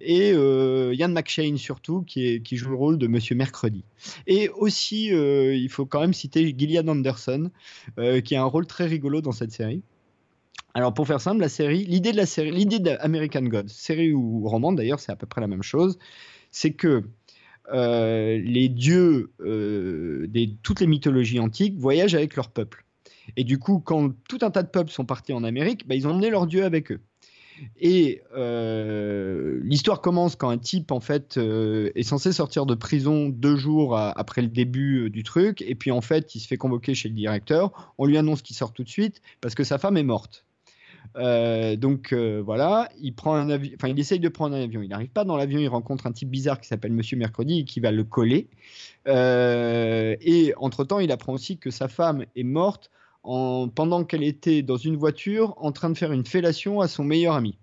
et 0.00 0.30
Ian 0.30 1.08
McShane 1.08 1.56
surtout 1.56 1.93
qui, 2.02 2.40
joue 2.52 2.70
le 2.70 2.76
rôle 2.76 2.98
de 2.98 3.06
Monsieur 3.06 3.34
Mercredi. 3.34 3.84
Et 4.26 4.48
aussi, 4.48 5.12
euh, 5.12 5.54
il 5.54 5.68
faut 5.68 5.86
quand 5.86 6.00
même 6.00 6.14
citer 6.14 6.54
Gillian 6.56 6.88
Anderson, 6.88 7.50
euh, 7.98 8.20
qui 8.20 8.34
a 8.36 8.42
un 8.42 8.46
rôle 8.46 8.66
très 8.66 8.86
rigolo 8.86 9.20
dans 9.20 9.32
cette 9.32 9.52
série. 9.52 9.82
Alors 10.74 10.92
pour 10.92 11.06
faire 11.06 11.20
simple, 11.20 11.40
la 11.40 11.48
série, 11.48 11.84
l'idée 11.84 12.12
de 12.12 12.16
la 12.16 12.26
série, 12.26 12.50
l'idée 12.50 12.80
d'American 12.80 13.42
Gods, 13.42 13.68
série 13.68 14.12
ou 14.12 14.48
roman 14.48 14.72
d'ailleurs, 14.72 14.98
c'est 14.98 15.12
à 15.12 15.16
peu 15.16 15.26
près 15.26 15.40
la 15.40 15.46
même 15.46 15.62
chose, 15.62 15.98
c'est 16.50 16.72
que 16.72 17.04
euh, 17.72 18.38
les 18.44 18.68
dieux 18.68 19.30
de 19.38 20.48
toutes 20.62 20.80
les 20.80 20.88
mythologies 20.88 21.38
antiques 21.38 21.78
voyagent 21.78 22.16
avec 22.16 22.34
leur 22.34 22.50
peuple. 22.50 22.84
Et 23.36 23.44
du 23.44 23.58
coup, 23.58 23.78
quand 23.78 24.12
tout 24.28 24.38
un 24.42 24.50
tas 24.50 24.62
de 24.62 24.68
peuples 24.68 24.90
sont 24.90 25.04
partis 25.04 25.32
en 25.32 25.44
Amérique, 25.44 25.86
bah, 25.86 25.94
ils 25.94 26.06
ont 26.06 26.10
emmené 26.10 26.30
leurs 26.30 26.46
dieux 26.46 26.64
avec 26.64 26.92
eux. 26.92 27.00
Et 27.80 28.22
euh, 28.36 29.60
l'histoire 29.62 30.00
commence 30.00 30.36
quand 30.36 30.48
un 30.50 30.58
type 30.58 30.90
en 30.92 31.00
fait 31.00 31.36
euh, 31.36 31.90
est 31.94 32.02
censé 32.02 32.32
sortir 32.32 32.66
de 32.66 32.74
prison 32.74 33.28
deux 33.28 33.56
jours 33.56 33.96
à- 33.96 34.10
après 34.18 34.42
le 34.42 34.48
début 34.48 35.04
euh, 35.04 35.10
du 35.10 35.22
truc, 35.22 35.62
et 35.62 35.74
puis 35.74 35.90
en 35.90 36.00
fait 36.00 36.34
il 36.34 36.40
se 36.40 36.46
fait 36.48 36.56
convoquer 36.56 36.94
chez 36.94 37.08
le 37.08 37.14
directeur. 37.14 37.94
On 37.98 38.06
lui 38.06 38.18
annonce 38.18 38.42
qu'il 38.42 38.56
sort 38.56 38.72
tout 38.72 38.82
de 38.84 38.88
suite 38.88 39.20
parce 39.40 39.54
que 39.54 39.64
sa 39.64 39.78
femme 39.78 39.96
est 39.96 40.02
morte. 40.02 40.44
Euh, 41.16 41.76
donc 41.76 42.12
euh, 42.12 42.42
voilà, 42.44 42.88
il 43.00 43.14
prend 43.14 43.34
un 43.34 43.48
avion, 43.50 43.72
enfin 43.76 43.88
il 43.88 43.98
essaye 44.00 44.18
de 44.18 44.28
prendre 44.28 44.56
un 44.56 44.62
avion, 44.62 44.82
il 44.82 44.88
n'arrive 44.88 45.10
pas 45.10 45.24
dans 45.24 45.36
l'avion, 45.36 45.60
il 45.60 45.68
rencontre 45.68 46.06
un 46.06 46.12
type 46.12 46.30
bizarre 46.30 46.60
qui 46.60 46.66
s'appelle 46.66 46.92
Monsieur 46.92 47.16
Mercredi 47.16 47.60
et 47.60 47.64
qui 47.64 47.78
va 47.78 47.92
le 47.92 48.02
coller. 48.04 48.48
Euh, 49.06 50.16
et 50.20 50.54
entre 50.56 50.82
temps, 50.82 50.98
il 50.98 51.12
apprend 51.12 51.32
aussi 51.34 51.58
que 51.58 51.70
sa 51.70 51.88
femme 51.88 52.24
est 52.34 52.42
morte 52.42 52.90
en, 53.24 53.68
pendant 53.68 54.04
qu'elle 54.04 54.22
était 54.22 54.62
dans 54.62 54.76
une 54.76 54.96
voiture 54.96 55.54
en 55.56 55.72
train 55.72 55.90
de 55.90 55.96
faire 55.98 56.12
une 56.12 56.24
fellation 56.24 56.80
à 56.80 56.88
son 56.88 57.02
meilleur 57.04 57.34
ami. 57.34 57.58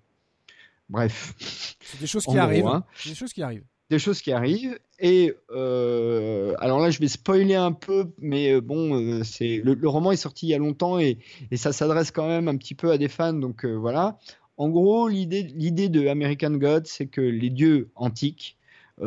Bref. 0.90 1.34
C'est 1.80 2.00
des 2.02 2.08
choses 2.08 2.26
qui 2.26 2.32
gros, 2.32 2.40
arrivent. 2.40 2.66
hein. 2.68 2.84
Des 3.06 3.16
choses 3.16 3.32
qui 3.32 3.42
arrivent. 3.42 3.64
Des 3.90 4.00
choses 4.00 4.22
qui 4.22 4.32
arrivent. 4.32 4.78
Et 5.00 5.34
euh, 5.52 6.54
alors 6.60 6.80
là, 6.80 6.90
je 6.92 7.00
vais 7.00 7.08
spoiler 7.08 7.56
un 7.56 7.72
peu, 7.72 8.12
mais 8.20 8.54
euh, 8.54 8.62
bon, 8.62 8.96
euh, 8.96 9.24
c'est 9.24 9.62
le, 9.64 9.74
le 9.74 9.88
roman 9.90 10.12
est 10.12 10.18
sorti 10.18 10.48
il 10.48 10.50
y 10.50 10.54
a 10.54 10.58
longtemps 10.58 11.00
et, 11.00 11.18
et 11.50 11.58
ça 11.58 11.72
s'adresse 11.74 12.12
quand 12.12 12.28
même 12.28 12.48
un 12.48 12.58
petit 12.58 12.76
peu 12.76 12.92
à 12.92 12.98
des 12.98 13.08
fans. 13.10 13.34
Donc 13.34 13.66
euh, 13.66 13.74
voilà. 13.74 14.18
En 14.58 14.70
gros, 14.70 15.08
l'idée 15.08 15.90
de 15.90 16.08
American 16.08 16.52
God, 16.52 16.86
c'est 16.88 17.08
que 17.08 17.22
les 17.22 17.50
dieux 17.50 17.90
antiques, 17.96 18.58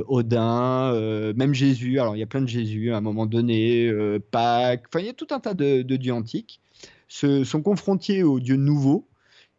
Odin, 0.09 0.92
euh, 0.95 1.32
même 1.36 1.55
Jésus, 1.55 1.99
alors 2.01 2.16
il 2.16 2.20
y 2.20 2.22
a 2.22 2.26
plein 2.26 2.42
de 2.42 2.49
Jésus 2.49 2.92
à 2.92 2.97
un 2.97 3.01
moment 3.01 3.26
donné, 3.26 3.86
euh, 3.86 4.18
Pâques, 4.30 4.84
enfin 4.88 5.01
il 5.01 5.07
y 5.07 5.11
a 5.11 5.14
tout 5.14 5.28
un 5.30 5.40
tas 5.40 5.55
de, 5.55 5.82
dieux 5.82 6.12
antiques, 6.12 6.61
se, 7.09 7.45
sont 7.45 7.62
confrontés 7.62 8.22
aux 8.22 8.40
dieux 8.40 8.57
nouveaux 8.57 9.07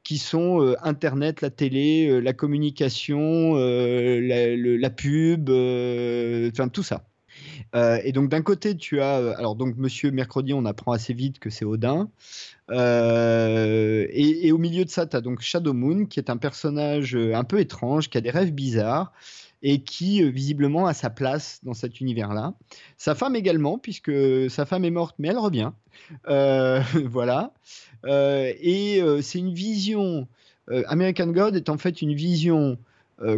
qui 0.04 0.18
sont 0.20 0.62
euh, 0.62 0.76
Internet, 0.84 1.42
la 1.42 1.50
télé, 1.50 2.08
euh, 2.08 2.20
la 2.20 2.34
communication, 2.34 3.54
euh, 3.56 4.22
la, 4.22 4.90
pub, 4.92 5.50
euh, 5.50 6.50
enfin 6.54 6.68
tout 6.70 6.84
ça. 6.84 7.08
Euh, 7.76 8.00
et 8.04 8.12
donc 8.12 8.30
d'un 8.30 8.42
côté, 8.42 8.78
tu 8.78 9.02
as 9.02 9.18
euh, 9.18 9.34
alors 9.38 9.56
donc 9.56 9.76
Monsieur 9.78 10.12
Mercredi, 10.12 10.54
on 10.54 10.66
apprend 10.66 10.92
assez 10.92 11.14
vite 11.14 11.40
que 11.40 11.50
c'est 11.50 11.66
Odin. 11.66 12.10
Euh, 12.72 14.06
et, 14.10 14.48
et 14.48 14.52
au 14.52 14.58
milieu 14.58 14.86
de 14.86 14.90
ça, 14.90 15.06
tu 15.06 15.16
as 15.16 15.22
donc 15.22 15.42
Shadow 15.42 15.74
Moon, 15.74 16.06
qui 16.06 16.20
est 16.20 16.30
un 16.30 16.38
personnage 16.38 17.16
euh, 17.16 17.36
un 17.36 17.44
peu 17.44 17.60
étrange, 17.60 18.10
qui 18.10 18.18
a 18.18 18.22
des 18.22 18.32
rêves 18.32 18.52
bizarres 18.52 19.12
et 19.62 19.82
qui 19.82 20.24
euh, 20.24 20.30
visiblement 20.30 20.88
a 20.88 20.94
sa 20.94 21.10
place 21.10 21.60
dans 21.64 21.74
cet 21.74 22.00
univers-là. 22.00 22.54
Sa 22.98 23.16
femme 23.16 23.36
également, 23.36 23.78
puisque 23.78 24.12
sa 24.50 24.66
femme 24.66 24.86
est 24.86 24.92
morte, 24.92 25.16
mais 25.20 25.30
elle 25.30 25.38
revient. 25.38 25.72
Euh, 26.28 26.82
voilà. 27.06 27.54
Euh, 28.06 28.52
et 28.60 29.02
c'est 29.22 29.40
une 29.40 29.54
vision. 29.54 30.28
American 30.88 31.28
God 31.28 31.56
est 31.56 31.70
en 31.70 31.78
fait 31.78 32.02
une 32.02 32.16
vision 32.16 32.78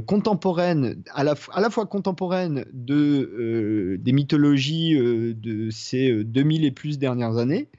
contemporaine, 0.06 1.04
à 1.14 1.24
la, 1.24 1.36
à 1.52 1.62
la 1.62 1.70
fois 1.70 1.86
contemporaine 1.86 2.66
de, 2.74 3.98
des 4.02 4.12
mythologies 4.12 4.96
de 4.98 5.70
ces 5.70 6.10
euh, 6.10 6.24
2000 6.24 6.66
et 6.66 6.72
plus 6.72 6.98
dernières 6.98 7.38
années, 7.38 7.70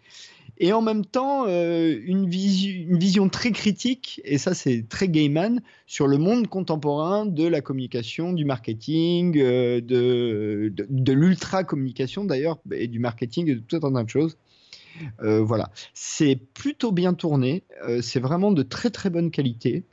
et 0.59 0.73
en 0.73 0.83
même 0.83 1.05
temps 1.05 1.45
euh, 1.47 1.97
une, 2.05 2.29
vision 2.29 3.29
très 3.29 3.53
critique, 3.53 4.21
et 4.25 4.39
ça 4.39 4.55
c'est 4.55 4.87
très 4.89 5.09
Gaiman, 5.09 5.61
sur 5.87 6.07
le 6.07 6.19
monde 6.19 6.49
contemporain 6.49 7.27
de 7.27 7.47
la 7.47 7.61
communication, 7.61 8.33
du 8.33 8.45
marketing, 8.45 9.39
euh, 9.39 9.81
de, 9.81 10.73
de, 10.77 11.13
l'ultra-communication 11.13 12.25
d'ailleurs, 12.25 12.59
et 12.73 12.89
du 12.89 12.99
marketing 12.99 13.49
et 13.49 13.55
de 13.55 13.61
tout 13.61 13.77
un 13.77 13.93
tas 13.93 14.03
de 14.03 14.09
choses. 14.09 14.37
Euh, 15.23 15.41
voilà, 15.41 15.71
c'est 15.95 16.37
plutôt 16.55 16.91
bien 16.91 17.15
tourné, 17.15 17.63
c'est 18.01 18.21
vraiment 18.21 18.51
de 18.51 18.65
très 18.65 18.91
très 18.91 19.11
bonne 19.11 19.31
qualité. 19.31 19.85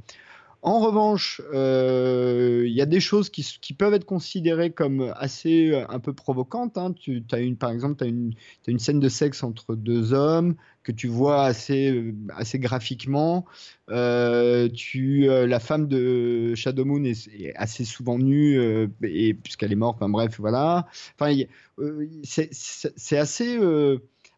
En 0.65 0.79
revanche, 0.79 1.43
euh, 1.53 2.63
il 2.65 2.73
y 2.73 2.81
a 2.81 2.87
des 2.87 2.99
choses 2.99 3.29
qui, 3.29 3.73
peuvent 3.77 3.93
être 3.93 4.03
considérées 4.03 4.71
comme 4.71 5.13
assez 5.15 5.69
euh, 5.69 5.85
un 5.89 5.99
peu 5.99 6.11
provocantes. 6.11 6.75
hein. 6.79 6.91
Tu 6.93 7.23
as 7.33 7.37
une, 7.37 7.55
par 7.55 7.69
exemple, 7.69 7.97
tu 7.97 8.03
as 8.03 8.07
une, 8.07 8.79
scène 8.79 8.99
de 8.99 9.07
sexe 9.07 9.43
entre 9.43 9.75
deux 9.75 10.13
hommes 10.13 10.55
que 10.81 10.91
tu 10.91 11.07
vois 11.07 11.43
assez, 11.43 11.91
euh, 11.91 12.13
graphiquement. 12.55 13.45
Tu, 13.89 15.27
la 15.27 15.59
femme 15.59 15.87
de 15.87 16.55
Shadow 16.55 16.83
Moon 16.83 17.03
est, 17.03 17.27
est 17.39 17.55
assez 17.55 17.85
souvent 17.85 18.17
nue 18.17 18.89
et 19.03 19.35
puisqu'elle 19.35 19.71
est 19.71 19.75
morte. 19.75 19.97
Enfin 19.97 20.09
bref, 20.09 20.39
voilà. 20.39 20.87
Enfin, 21.19 21.31
c'est 22.23 23.17
assez. 23.17 23.59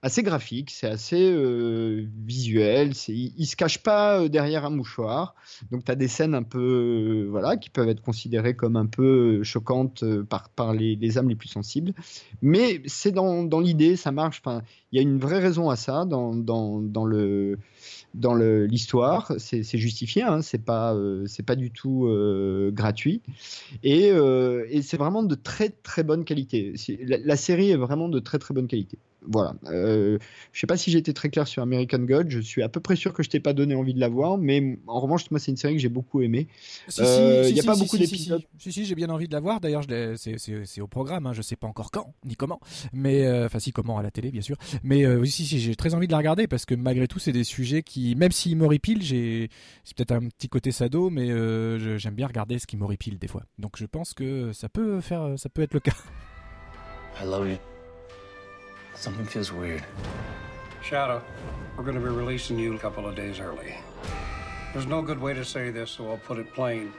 Assez 0.01 0.23
graphique, 0.23 0.69
c'est 0.71 0.87
assez 0.87 1.31
euh, 1.31 2.05
visuel, 2.25 2.91
il, 3.07 3.33
il 3.37 3.45
se 3.45 3.55
cache 3.55 3.79
pas 3.79 4.21
euh, 4.21 4.29
derrière 4.29 4.65
un 4.65 4.69
mouchoir, 4.69 5.35
donc 5.71 5.85
tu 5.85 5.91
as 5.91 5.95
des 5.95 6.07
scènes 6.07 6.35
un 6.35 6.43
peu, 6.43 6.59
euh, 7.25 7.27
voilà, 7.29 7.57
qui 7.57 7.69
peuvent 7.69 7.89
être 7.89 8.01
considérées 8.01 8.55
comme 8.55 8.75
un 8.75 8.85
peu 8.85 9.43
choquantes 9.43 10.03
par, 10.55 10.73
les, 10.73 11.17
âmes 11.17 11.29
les 11.29 11.35
plus 11.35 11.49
sensibles, 11.49 11.93
mais 12.41 12.81
c'est 12.85 13.11
dans, 13.11 13.43
dans 13.43 13.59
l'idée, 13.59 13.95
ça 13.95 14.11
marche, 14.11 14.41
enfin, 14.45 14.61
il 14.91 14.97
y 14.97 14.99
a 14.99 15.01
une 15.01 15.17
vraie 15.17 15.39
raison 15.39 15.69
à 15.69 15.75
ça 15.75 16.05
dans, 16.05 16.35
dans, 16.35 16.81
dans 16.81 17.05
le 17.05 17.57
dans 18.13 18.33
l'histoire, 18.33 19.31
c'est 19.37 19.77
justifié, 19.77 20.23
hein, 20.23 20.41
c'est 20.41 20.63
pas 20.63 20.95
c'est 21.27 21.45
pas 21.45 21.55
du 21.55 21.69
tout 21.69 22.09
gratuit. 22.71 23.21
Et, 23.83 24.07
et 24.07 24.81
c'est 24.81 24.97
vraiment 24.97 25.21
de 25.21 25.35
très 25.35 25.69
très 25.69 26.03
bonne 26.03 26.25
qualité. 26.25 26.73
La 27.05 27.35
série 27.35 27.69
est 27.69 27.75
vraiment 27.75 28.09
de 28.09 28.19
très 28.19 28.39
très 28.39 28.55
bonne 28.55 28.67
qualité. 28.67 28.97
Voilà. 29.29 29.55
Euh, 29.65 30.17
je 30.53 30.59
sais 30.59 30.67
pas 30.67 30.77
si 30.77 30.89
j'ai 30.89 30.99
été 30.99 31.13
très 31.13 31.29
clair 31.29 31.47
sur 31.47 31.61
American 31.61 31.99
God. 31.99 32.29
Je 32.29 32.39
suis 32.39 32.63
à 32.63 32.69
peu 32.69 32.79
près 32.79 32.95
sûr 32.95 33.13
que 33.13 33.23
je 33.23 33.29
t'ai 33.29 33.39
pas 33.39 33.53
donné 33.53 33.75
envie 33.75 33.93
de 33.93 33.99
la 33.99 34.07
voir, 34.09 34.37
mais 34.37 34.79
en 34.87 34.99
revanche, 34.99 35.29
moi, 35.31 35.39
c'est 35.39 35.51
une 35.51 35.57
série 35.57 35.73
que 35.75 35.79
j'ai 35.81 35.89
beaucoup 35.89 36.21
aimée. 36.21 36.47
Si, 36.87 37.01
Euh, 37.01 37.43
si, 37.43 37.49
Il 37.49 37.53
n'y 37.53 37.59
a 37.59 37.61
si, 37.63 37.67
pas 37.67 37.75
si, 37.75 37.81
beaucoup 37.83 37.97
d'épisodes. 37.97 38.41
Si, 38.57 38.71
si, 38.71 38.79
si, 38.81 38.85
j'ai 38.85 38.95
bien 38.95 39.09
envie 39.09 39.27
de 39.27 39.33
la 39.33 39.39
voir. 39.41 39.59
D'ailleurs, 39.59 39.83
c'est- 40.15 40.81
au 40.81 40.87
programme. 40.87 41.25
Hein. 41.27 41.33
Je 41.33 41.41
sais 41.41 41.55
pas 41.55 41.67
encore 41.67 41.91
quand 41.91 42.13
ni 42.25 42.35
comment. 42.35 42.59
Mais 42.93 43.25
euh, 43.25 43.45
enfin, 43.47 43.59
si 43.59 43.71
comment 43.73 43.97
à 43.97 44.03
la 44.03 44.11
télé, 44.11 44.31
bien 44.31 44.41
sûr. 44.41 44.55
Mais 44.83 45.05
euh, 45.05 45.19
oui, 45.19 45.29
si, 45.29 45.45
si, 45.45 45.59
j'ai 45.59 45.75
très 45.75 45.93
envie 45.93 46.07
de 46.07 46.11
la 46.13 46.17
regarder 46.19 46.47
parce 46.47 46.65
que 46.65 46.75
malgré 46.75 47.07
tout, 47.07 47.19
c'est 47.19 47.31
des 47.33 47.43
sujets 47.43 47.83
qui, 47.83 48.15
même 48.15 48.31
s'ils 48.31 48.55
m'horripilent, 48.57 49.01
j'ai 49.03 49.49
c'est 49.83 49.95
peut-être 49.97 50.11
un 50.13 50.27
petit 50.29 50.47
côté 50.49 50.71
sado, 50.71 51.09
mais 51.09 51.29
euh, 51.31 51.97
j'aime 51.97 52.15
bien 52.15 52.27
regarder 52.27 52.59
ce 52.59 52.67
qui 52.67 52.77
m'horripile 52.77 53.17
des 53.19 53.27
fois. 53.27 53.43
Donc, 53.59 53.73
je 53.77 53.85
pense 53.85 54.13
que 54.13 54.53
ça 54.53 54.69
peut 54.69 55.01
faire, 55.01 55.33
ça 55.37 55.49
peut 55.49 55.61
être 55.63 55.73
le 55.73 55.79
cas. 55.81 55.95
I 57.21 57.25
love 57.25 57.49
you. 57.49 57.57
Something 58.99 59.25
feels 59.25 59.51
weird. 59.51 59.83
Shadow, 60.81 61.23
we're 61.75 61.83
going 61.83 61.95
to 61.95 62.01
be 62.01 62.07
releasing 62.07 62.57
you 62.57 62.75
a 62.75 62.79
couple 62.79 63.07
of 63.07 63.15
days 63.15 63.39
early. 63.39 63.75
There's 64.73 64.87
no 64.87 65.03
good 65.03 65.19
way 65.19 65.35
to 65.35 65.45
say 65.45 65.69
this, 65.69 65.91
so 65.91 66.09
I'll 66.09 66.17
put 66.17 66.39
it 66.39 66.51
plain. 66.53 66.91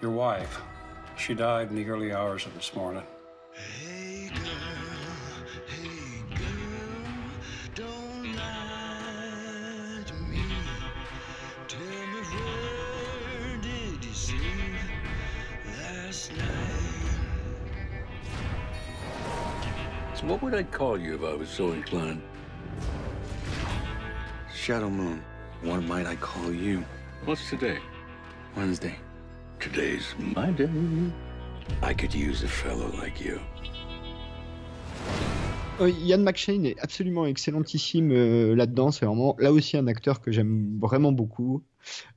Your 0.00 0.12
wife, 0.12 0.60
she 1.18 1.34
died 1.34 1.70
in 1.70 1.76
the 1.76 1.88
early 1.88 2.12
hours 2.12 2.46
of 2.46 2.54
this 2.54 2.72
morning. 2.76 3.02
What 20.26 20.42
would 20.42 20.54
I 20.54 20.64
call 20.64 20.98
you 20.98 21.14
if 21.14 21.22
I 21.22 21.34
was 21.34 21.48
so 21.48 21.72
inclined? 21.72 22.20
Shadow 24.52 24.90
Moon. 24.90 25.22
What 25.62 25.82
might 25.84 26.06
I 26.06 26.16
call 26.16 26.52
you? 26.52 26.84
What's 27.24 27.48
today? 27.48 27.78
Wednesday. 28.56 28.96
Today's 29.60 30.14
my 30.18 30.50
day. 30.50 30.68
I 31.82 31.94
could 31.94 32.12
use 32.12 32.42
a 32.42 32.48
fellow 32.48 32.90
like 32.98 33.20
you. 33.20 33.40
Euh, 35.80 35.90
Ian 35.90 36.18
McShane 36.18 36.64
est 36.64 36.80
absolument 36.80 37.26
excellentissime 37.26 38.10
euh, 38.10 38.56
là-dedans. 38.56 38.90
C'est 38.90 39.06
vraiment 39.06 39.36
là 39.38 39.52
aussi 39.52 39.76
un 39.76 39.86
acteur 39.86 40.20
que 40.20 40.32
j'aime 40.32 40.78
vraiment 40.80 41.12
beaucoup. 41.12 41.62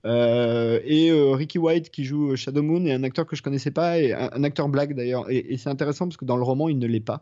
Euh, 0.05 0.79
et 0.83 1.09
euh, 1.09 1.31
Ricky 1.31 1.57
White 1.57 1.89
qui 1.89 2.05
joue 2.05 2.35
Shadow 2.35 2.61
Moon 2.61 2.85
est 2.85 2.93
un 2.93 3.03
acteur 3.03 3.25
que 3.25 3.35
je 3.35 3.43
connaissais 3.43 3.71
pas 3.71 3.99
et 3.99 4.13
un, 4.13 4.43
acteur 4.43 4.69
black 4.69 4.95
d'ailleurs. 4.95 5.29
Et, 5.29 5.57
c'est 5.57 5.69
intéressant 5.69 6.07
parce 6.07 6.17
que 6.17 6.25
dans 6.25 6.37
le 6.37 6.43
roman 6.43 6.69
il 6.69 6.77
ne 6.79 6.87
l'est 6.87 6.99
pas. 6.99 7.21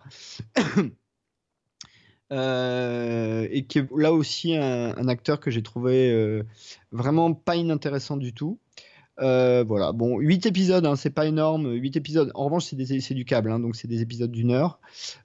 Euh, 2.34 3.48
et 3.52 3.64
qui 3.68 3.80
est 3.80 3.88
là 3.96 4.12
aussi 4.12 4.54
un, 4.54 5.08
acteur 5.08 5.40
que 5.40 5.50
j'ai 5.50 5.64
trouvé 5.64 6.12
euh, 6.12 6.44
vraiment 6.92 7.34
pas 7.34 7.56
inintéressant 7.56 8.18
du 8.18 8.34
tout. 8.34 8.60
Euh, 9.20 9.64
voilà, 9.68 9.94
bon, 9.94 10.20
8 10.20 10.46
épisodes, 10.46 10.86
hein, 10.86 10.96
c'est 10.96 11.10
pas 11.10 11.26
énorme. 11.26 11.72
8 11.74 11.98
épisodes, 11.98 12.32
en 12.36 12.46
revanche, 12.46 12.66
c'est 12.66 13.14
du 13.14 13.26
câble, 13.26 13.52
hein, 13.52 13.60
donc 13.60 13.76
c'est 13.76 13.88
des 13.88 14.02
épisodes 14.02 14.32
d'une 14.32 14.52
heure, 14.52 14.80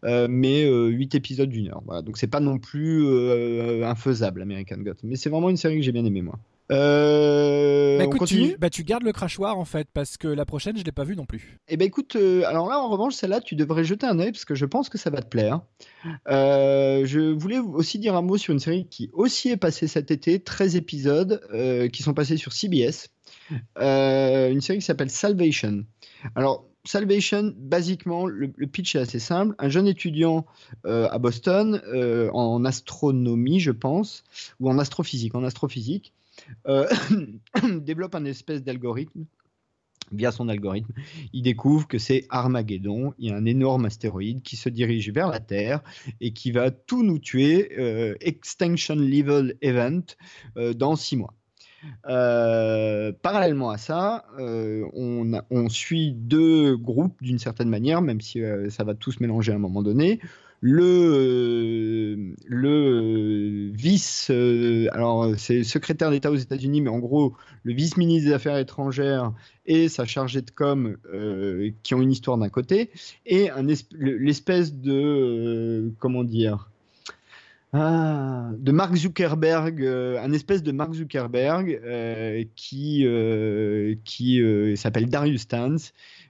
euh, 0.04 0.26
mais 0.30 0.64
euh, 0.64 0.86
8 0.88 1.14
épisodes 1.14 1.48
d'une 1.48 1.68
heure. 1.68 1.82
Voilà, 1.84 2.02
donc 2.02 2.16
c'est 2.16 2.26
pas 2.26 2.40
non 2.40 2.58
plus 2.58 3.04
euh, 3.06 3.86
infaisable, 3.86 4.42
American 4.42 4.78
Gods. 4.78 5.00
Mais 5.02 5.16
c'est 5.16 5.28
vraiment 5.28 5.50
une 5.50 5.56
série 5.56 5.76
que 5.76 5.82
j'ai 5.82 5.92
bien 5.92 6.04
aimée, 6.04 6.22
moi. 6.22 6.38
Euh, 6.70 7.98
Bah, 7.98 8.04
on 8.06 8.10
continue 8.10 8.52
tu, 8.52 8.58
bah, 8.58 8.70
tu 8.70 8.84
gardes 8.84 9.02
le 9.02 9.12
crachoir 9.12 9.58
en 9.58 9.64
fait, 9.64 9.88
parce 9.92 10.16
que 10.16 10.28
la 10.28 10.44
prochaine, 10.44 10.76
je 10.76 10.84
l'ai 10.84 10.92
pas 10.92 11.04
vue 11.04 11.16
non 11.16 11.26
plus. 11.26 11.58
Eh 11.68 11.76
ben 11.76 11.86
écoute, 11.86 12.16
euh, 12.16 12.44
alors 12.46 12.68
là 12.68 12.78
en 12.78 12.88
revanche, 12.88 13.14
celle-là, 13.14 13.40
tu 13.40 13.56
devrais 13.56 13.84
jeter 13.84 14.06
un 14.06 14.18
œil 14.18 14.32
parce 14.32 14.44
que 14.44 14.54
je 14.54 14.66
pense 14.66 14.88
que 14.88 14.98
ça 14.98 15.10
va 15.10 15.20
te 15.20 15.28
plaire. 15.28 15.60
Euh, 16.28 17.04
je 17.04 17.20
voulais 17.20 17.58
aussi 17.58 17.98
dire 17.98 18.14
un 18.14 18.22
mot 18.22 18.36
sur 18.36 18.52
une 18.52 18.60
série 18.60 18.86
qui 18.88 19.10
aussi 19.12 19.48
est 19.50 19.56
passée 19.56 19.88
cet 19.88 20.10
été, 20.10 20.40
13 20.40 20.76
épisodes 20.76 21.40
qui 21.92 22.02
sont 22.02 22.14
passés 22.14 22.36
sur 22.36 22.52
CBS. 22.52 23.08
Une 23.78 24.60
série 24.60 24.78
qui 24.78 24.84
s'appelle 24.84 25.10
Salvation. 25.10 25.84
Alors, 26.34 26.66
Salvation, 26.84 27.54
basiquement, 27.56 28.26
le, 28.26 28.52
le 28.56 28.66
pitch 28.66 28.96
est 28.96 28.98
assez 28.98 29.20
simple. 29.20 29.54
Un 29.58 29.68
jeune 29.68 29.86
étudiant 29.86 30.46
euh, 30.84 31.08
à 31.10 31.18
Boston, 31.18 31.80
euh, 31.94 32.28
en 32.32 32.64
astronomie, 32.64 33.60
je 33.60 33.70
pense, 33.70 34.24
ou 34.58 34.68
en 34.68 34.78
astrophysique, 34.78 35.34
en 35.36 35.44
astrophysique, 35.44 36.12
euh, 36.66 36.86
développe 37.80 38.14
un 38.14 38.24
espèce 38.24 38.62
d'algorithme 38.62 39.24
via 40.10 40.30
son 40.30 40.48
algorithme, 40.50 40.92
il 41.32 41.42
découvre 41.42 41.88
que 41.88 41.96
c'est 41.96 42.26
Armageddon, 42.28 43.14
il 43.18 43.30
y 43.30 43.32
a 43.32 43.36
un 43.36 43.46
énorme 43.46 43.86
astéroïde 43.86 44.42
qui 44.42 44.56
se 44.56 44.68
dirige 44.68 45.10
vers 45.10 45.28
la 45.28 45.40
Terre 45.40 45.80
et 46.20 46.34
qui 46.34 46.50
va 46.50 46.70
tout 46.70 47.02
nous 47.02 47.18
tuer, 47.18 47.72
euh, 47.78 48.14
Extinction 48.20 48.96
Level 48.96 49.56
Event, 49.62 50.02
euh, 50.58 50.74
dans 50.74 50.96
six 50.96 51.16
mois. 51.16 51.34
Parallèlement 52.04 53.70
à 53.70 53.78
ça, 53.78 54.26
on, 54.38 55.68
suit 55.68 56.12
deux 56.12 56.76
groupes 56.76 57.22
d'une 57.22 57.38
certaine 57.38 57.70
manière, 57.70 58.02
même 58.02 58.20
si 58.20 58.40
ça 58.68 58.84
va 58.84 58.94
tous 58.94 59.18
mélanger 59.18 59.50
à 59.50 59.56
un 59.56 59.58
moment 59.58 59.82
donné. 59.82 60.20
Le, 60.64 60.84
euh, 60.84 62.34
le 62.46 62.68
euh, 62.68 63.70
vice, 63.74 64.28
euh, 64.30 64.86
alors 64.92 65.32
c'est 65.36 65.64
secrétaire 65.64 66.10
d'État 66.12 66.30
aux 66.30 66.36
États-Unis, 66.36 66.80
mais 66.82 66.88
en 66.88 67.00
gros 67.00 67.34
le 67.64 67.74
vice-ministre 67.74 68.28
des 68.28 68.32
Affaires 68.34 68.56
étrangères 68.58 69.32
et 69.66 69.88
sa 69.88 70.04
chargée 70.04 70.40
de 70.40 70.52
com 70.52 70.96
euh, 71.12 71.70
qui 71.82 71.96
ont 71.96 72.00
une 72.00 72.12
histoire 72.12 72.38
d'un 72.38 72.48
côté, 72.48 72.90
et 73.26 73.50
un 73.50 73.66
esp- 73.66 73.88
le- 73.92 74.16
l'espèce 74.18 74.72
de 74.72 74.92
euh, 74.92 75.90
comment 75.98 76.22
dire 76.22 76.68
ah, 77.72 78.50
de 78.58 78.70
Mark 78.70 78.94
Zuckerberg, 78.94 79.82
euh, 79.82 80.20
un 80.22 80.32
espèce 80.32 80.62
de 80.62 80.72
Mark 80.72 80.92
Zuckerberg 80.92 81.80
euh, 81.84 82.44
qui, 82.54 83.04
euh, 83.06 83.94
qui 84.04 84.40
s'appelle 84.76 85.06
Darius 85.08 85.40
Stans, 85.42 85.76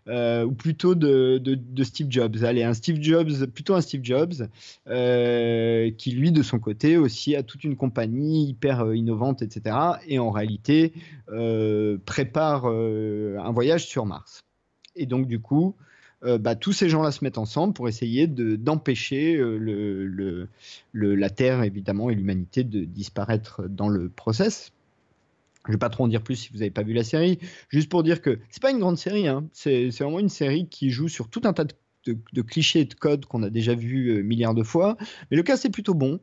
euh, 0.09 0.45
ou 0.45 0.53
plutôt 0.53 0.95
de, 0.95 1.41
Steve 1.85 2.09
Jobs. 2.11 2.43
Allez, 2.43 2.63
un 2.65 2.75
Steve 2.75 3.01
Jobs, 3.01 3.47
plutôt 3.47 3.75
un 3.75 3.81
Steve 3.81 4.01
Jobs, 4.03 4.49
euh, 4.89 5.91
qui 5.97 6.11
lui, 6.13 6.33
de 6.33 6.43
son 6.43 6.59
côté, 6.59 6.97
aussi 6.97 7.37
a 7.37 7.43
toute 7.43 7.65
une 7.65 7.77
compagnie 7.77 8.49
hyper 8.49 8.81
euh, 8.81 8.97
innovante, 8.97 9.43
etc. 9.43 9.77
Et 10.07 10.19
en 10.19 10.31
réalité, 10.31 10.93
prépare 12.05 12.67
un 12.67 13.53
voyage 13.53 13.87
sur 13.87 14.07
Mars. 14.07 14.45
Et 14.97 15.07
donc, 15.07 15.27
du 15.27 15.39
coup, 15.39 15.77
bah, 16.23 16.55
tous 16.55 16.73
ces 16.73 16.89
gens-là 16.89 17.11
se 17.11 17.25
mettent 17.25 17.39
ensemble 17.39 17.73
pour 17.73 17.89
essayer 17.89 18.27
de- 18.27 18.57
d'empêcher 18.57 19.43
la 20.93 21.31
Terre, 21.31 21.63
évidemment, 21.63 22.11
et 22.11 22.15
l'humanité 22.15 22.65
de 22.65 22.85
disparaître 22.85 23.63
dans 23.69 23.89
le 23.89 24.09
process. 24.09 24.73
Je 25.67 25.73
vais 25.73 25.79
pas 25.79 25.91
trop 25.91 26.05
en 26.05 26.09
dire 26.09 26.23
plus 26.23 26.37
si 26.37 26.49
vous 26.53 26.59
n'avez 26.59 26.71
pas 26.71 26.83
vu 26.83 26.93
la 26.93 27.05
série. 27.05 27.39
Juste 27.69 27.89
pour 27.89 28.03
dire 28.03 28.21
que 28.21 28.39
c'est 28.51 28.63
pas 28.63 28.71
une 28.71 28.81
grande 28.81 28.99
série. 28.99 29.29
hein. 29.29 29.47
C'est 29.53 29.89
vraiment 29.91 30.19
une 30.19 30.29
série 30.29 30.69
qui 30.69 30.91
joue 30.91 31.09
sur 31.09 31.29
tout 31.29 31.43
un 31.45 31.53
tas 31.53 31.65
de, 32.05 32.43
clichés 32.43 32.85
de 32.85 32.95
codes 32.95 33.27
qu'on 33.27 33.45
a 33.45 33.51
déjà 33.51 33.77
vu 33.77 34.09
euh, 34.09 34.23
milliards 34.23 34.55
de 34.55 34.65
fois. 34.65 34.97
Mais 35.31 35.37
le 35.37 35.45
cas 35.45 35.57
c'est 35.57 35.71
plutôt 35.71 35.95
bon. 35.95 36.19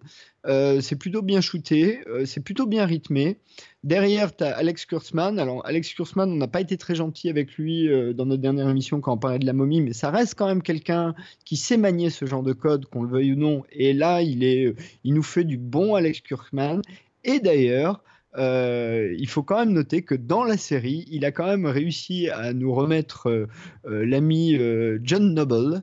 Euh, 0.45 0.81
c'est 0.81 0.97
plutôt 0.97 1.21
bien 1.21 1.39
shooté. 1.39 2.01
euh, 2.07 2.25
c'est 2.25 2.41
plutôt 2.41 2.65
bien 2.67 2.85
rythmé. 2.85 3.37
Derrière, 3.85 4.35
tu 4.35 4.43
as 4.43 4.57
Alex 4.57 4.85
Kurtzman. 4.85 5.39
Alors, 5.39 5.65
Alex 5.65 5.93
Kurtzman, 5.93 6.29
on 6.29 6.35
n'a 6.35 6.49
pas 6.49 6.59
été 6.59 6.75
très 6.75 6.95
gentil 6.95 7.29
avec 7.29 7.53
lui 7.53 7.87
dans 8.13 8.25
notre 8.25 8.41
dernière 8.41 8.67
émission 8.67 8.99
quand 8.99 9.13
on 9.13 9.17
parlait 9.17 9.39
de 9.39 9.45
la 9.45 9.53
momie, 9.53 9.79
mais 9.79 9.93
ça 9.93 10.11
reste 10.11 10.35
quand 10.35 10.47
même 10.47 10.61
quelqu'un 10.61 11.15
qui 11.45 11.55
sait 11.55 11.77
manier 11.77 12.09
ce 12.09 12.25
genre 12.25 12.43
de 12.43 12.51
code, 12.51 12.87
qu'on 12.87 13.03
le 13.03 13.09
veuille 13.09 13.31
ou 13.31 13.35
non. 13.37 13.63
Et 13.71 13.93
là, 13.93 14.21
il, 14.21 14.43
est, 14.43 14.75
il 15.05 15.13
nous 15.13 15.23
fait 15.23 15.45
du 15.45 15.57
bon 15.57 15.95
Alex 15.95 16.19
Kurtzman. 16.19 16.81
Et 17.23 17.39
d'ailleurs, 17.39 18.03
euh, 18.37 19.15
il 19.17 19.27
faut 19.27 19.41
quand 19.41 19.57
même 19.57 19.73
noter 19.73 20.03
que 20.03 20.13
dans 20.13 20.43
la 20.43 20.57
série, 20.57 21.05
il 21.09 21.25
a 21.25 21.31
quand 21.31 21.47
même 21.47 21.65
réussi 21.65 22.29
à 22.29 22.53
nous 22.53 22.73
remettre 22.73 23.27
euh, 23.27 23.47
euh, 23.87 24.05
l'ami 24.05 24.57
John 25.03 25.33
Noble, 25.33 25.81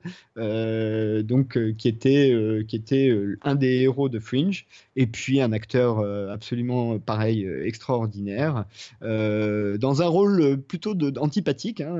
donc 1.24 1.58
qui 1.76 1.88
était, 1.88 2.34
qui 2.68 2.76
était 2.76 3.16
un 3.42 3.54
des 3.54 3.80
héros 3.80 4.08
de 4.08 4.18
Fringe, 4.18 4.66
et 4.96 5.06
puis 5.06 5.40
un 5.40 5.52
acteur 5.52 6.00
absolument 6.30 6.98
pareil, 6.98 7.48
extraordinaire, 7.64 8.64
dans 9.00 10.02
un 10.02 10.06
rôle 10.06 10.58
plutôt 10.60 10.94
de- 10.94 11.18
antipathique, 11.18 11.80
hein, 11.80 11.96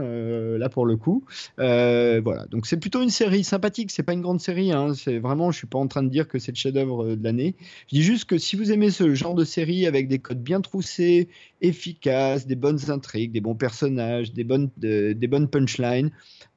là 0.58 0.68
pour 0.68 0.86
le 0.86 0.96
coup. 0.96 1.24
Voilà, 1.56 2.46
donc 2.50 2.66
c'est 2.66 2.76
plutôt 2.78 3.02
une 3.02 3.10
série 3.10 3.44
sympathique, 3.44 3.90
c'est 3.90 4.02
pas 4.02 4.12
une 4.12 4.22
grande 4.22 4.40
série, 4.40 4.72
hein, 4.72 4.92
c'est 4.94 5.18
vraiment, 5.18 5.50
je 5.50 5.58
suis 5.58 5.66
pas 5.66 5.78
en 5.78 5.86
train 5.88 6.02
de 6.02 6.10
dire 6.10 6.28
que 6.28 6.38
c'est 6.38 6.52
le 6.52 6.56
chef-d'œuvre 6.56 7.16
de 7.16 7.24
l'année. 7.24 7.54
Je 7.90 7.96
dis 7.96 8.02
juste 8.02 8.26
que 8.26 8.38
si 8.38 8.56
vous 8.56 8.70
aimez 8.70 8.90
ce 8.90 9.14
genre 9.14 9.34
de 9.34 9.44
série 9.44 9.86
avec 9.86 10.08
des 10.08 10.18
codes 10.18 10.35
bien 10.36 10.60
troussés, 10.60 11.28
efficaces, 11.60 12.46
des 12.46 12.56
bonnes 12.56 12.90
intrigues, 12.90 13.32
des 13.32 13.40
bons 13.40 13.54
personnages, 13.56 14.32
des 14.32 14.44
bonnes, 14.44 14.70
de- 14.76 15.12
des 15.12 15.26
bonnes 15.28 15.48
punchlines, 15.48 16.10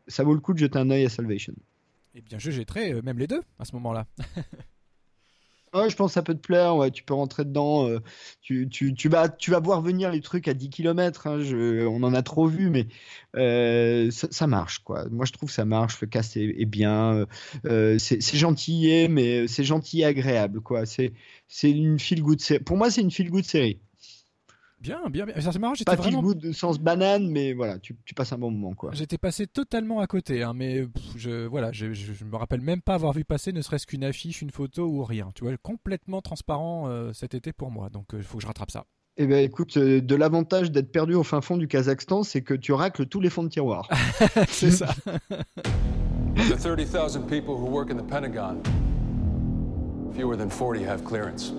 ça 0.07 0.23
vaut 0.23 0.34
le 0.34 0.39
coup 0.39 0.53
de 0.53 0.59
jeter 0.59 0.77
un 0.80 0.89
œil 0.89 1.05
à 1.05 1.09
Salvation. 1.09 1.53
Eh 2.15 2.21
bien, 2.21 2.39
je 2.39 2.51
jetterai 2.51 2.93
euh, 2.93 3.01
même 3.01 3.19
les 3.19 3.27
deux 3.27 3.41
à 3.59 3.65
ce 3.65 3.73
moment-là. 3.75 4.07
Je 5.74 5.95
pense 5.95 6.11
que 6.11 6.13
ça 6.13 6.24
peut 6.24 6.34
te 6.34 6.39
plaire, 6.39 6.76
ouais, 6.76 6.91
tu 6.91 7.03
peux 7.03 7.13
rentrer 7.13 7.45
dedans, 7.45 7.88
euh, 7.88 7.99
tu, 8.41 8.67
tu, 8.70 8.93
tu, 8.93 9.09
vas, 9.09 9.30
tu 9.30 9.51
vas 9.51 9.59
voir 9.59 9.82
venir 9.82 10.11
les 10.11 10.22
trucs 10.22 10.47
à 10.47 10.53
10 10.53 10.70
km, 10.70 11.28
on 11.30 12.03
en 12.03 12.13
a 12.13 12.22
trop 12.24 12.47
vu, 12.47 12.70
mais 12.70 12.88
euh, 13.36 14.09
ça, 14.11 14.47
marche, 14.47 14.80
quoi. 14.80 15.07
Moi, 15.09 15.26
je 15.26 15.34
trouve 15.34 15.49
que 15.49 15.55
ça 15.55 15.65
marche, 15.65 15.99
le 16.01 16.07
cast 16.07 16.38
est, 16.38 16.65
bien, 16.65 17.26
euh, 17.65 17.97
c'est 17.99 18.38
gentil, 18.38 19.07
mais 19.09 19.47
c'est 19.47 19.63
gentil 19.63 20.01
et 20.01 20.05
agréable, 20.05 20.61
quoi. 20.61 20.86
C'est 20.86 21.13
une 21.63 21.99
feel-good 21.99 22.39
série. 22.41 22.63
Pour 22.63 22.78
moi, 22.78 22.89
c'est 22.89 23.01
une 23.01 23.11
feel-good 23.11 23.43
série. 23.45 23.80
Bien, 24.80 25.01
bien, 25.09 25.25
bien. 25.25 25.39
Ça, 25.41 25.51
C'est 25.51 25.59
marrant, 25.59 25.73
j'étais 25.73 25.91
Pas 25.95 26.01
vraiment. 26.01 26.21
feel-good 26.21 26.45
au 26.45 26.53
sens 26.53 26.80
banane, 26.80 27.27
mais 27.30 27.53
voilà, 27.53 27.80
tu, 27.80 27.97
tu 28.05 28.13
passes 28.13 28.32
un 28.32 28.38
bon 28.38 28.49
moment, 28.51 28.73
quoi. 28.73 28.91
J'étais 28.93 29.17
passé 29.17 29.45
totalement 29.45 29.99
à 29.99 30.07
côté, 30.07 30.41
hein, 30.43 30.53
mais 30.55 30.84
pff, 30.88 31.03
je, 31.17 31.45
voilà, 31.47 31.71
je, 31.73 31.91
je, 31.93 32.13
je 32.13 32.23
me 32.23 32.36
rappelle 32.38 32.61
même 32.61 32.82
pas 32.82 32.93
avoir 32.93 33.11
vu 33.13 33.25
passer 33.25 33.51
ne 33.51 33.61
serait-ce 33.61 33.86
qu'une 33.86 34.03
affiche, 34.05 34.41
une 34.41 34.51
photo 34.51 34.86
ou 34.88 35.03
rien. 35.03 35.32
Tu 35.36 35.43
vois, 35.43 35.55
complètement 35.57 36.21
transparent 36.21 36.88
euh, 36.88 37.11
cet 37.13 37.34
été 37.34 37.51
pour 37.51 37.71
moi, 37.71 37.89
donc 37.89 38.05
il 38.13 38.23
faut 38.23 38.38
que 38.38 38.43
je 38.43 38.47
rattrape 38.47 38.71
ça. 38.71 38.86
Eh 39.17 39.27
ben, 39.27 39.43
écoute, 39.43 39.75
euh, 39.75 39.99
de 39.99 40.15
l'avantage 40.15 40.71
d'être 40.71 40.93
perdu 40.93 41.13
au 41.13 41.23
fin 41.23 41.41
fond 41.41 41.57
du 41.57 41.67
Kazakhstan, 41.67 42.23
c'est 42.23 42.41
que 42.41 42.53
tu 42.53 42.71
racles 42.71 43.05
tous 43.05 43.19
les 43.19 43.30
fonds 43.30 43.43
de 43.43 43.49
tiroir. 43.49 43.89
C'est 44.47 44.71
ça. 44.71 44.88
The 46.36 46.55
30,000 46.57 47.27
people 47.27 47.55
who 47.55 47.65
work 47.65 47.91
in 47.91 47.97
the 47.97 48.07
Pentagon, 48.07 48.61
Fewer 50.15 50.38
than 50.38 50.49
40 50.49 50.86
have 50.86 51.03
clearance. 51.03 51.53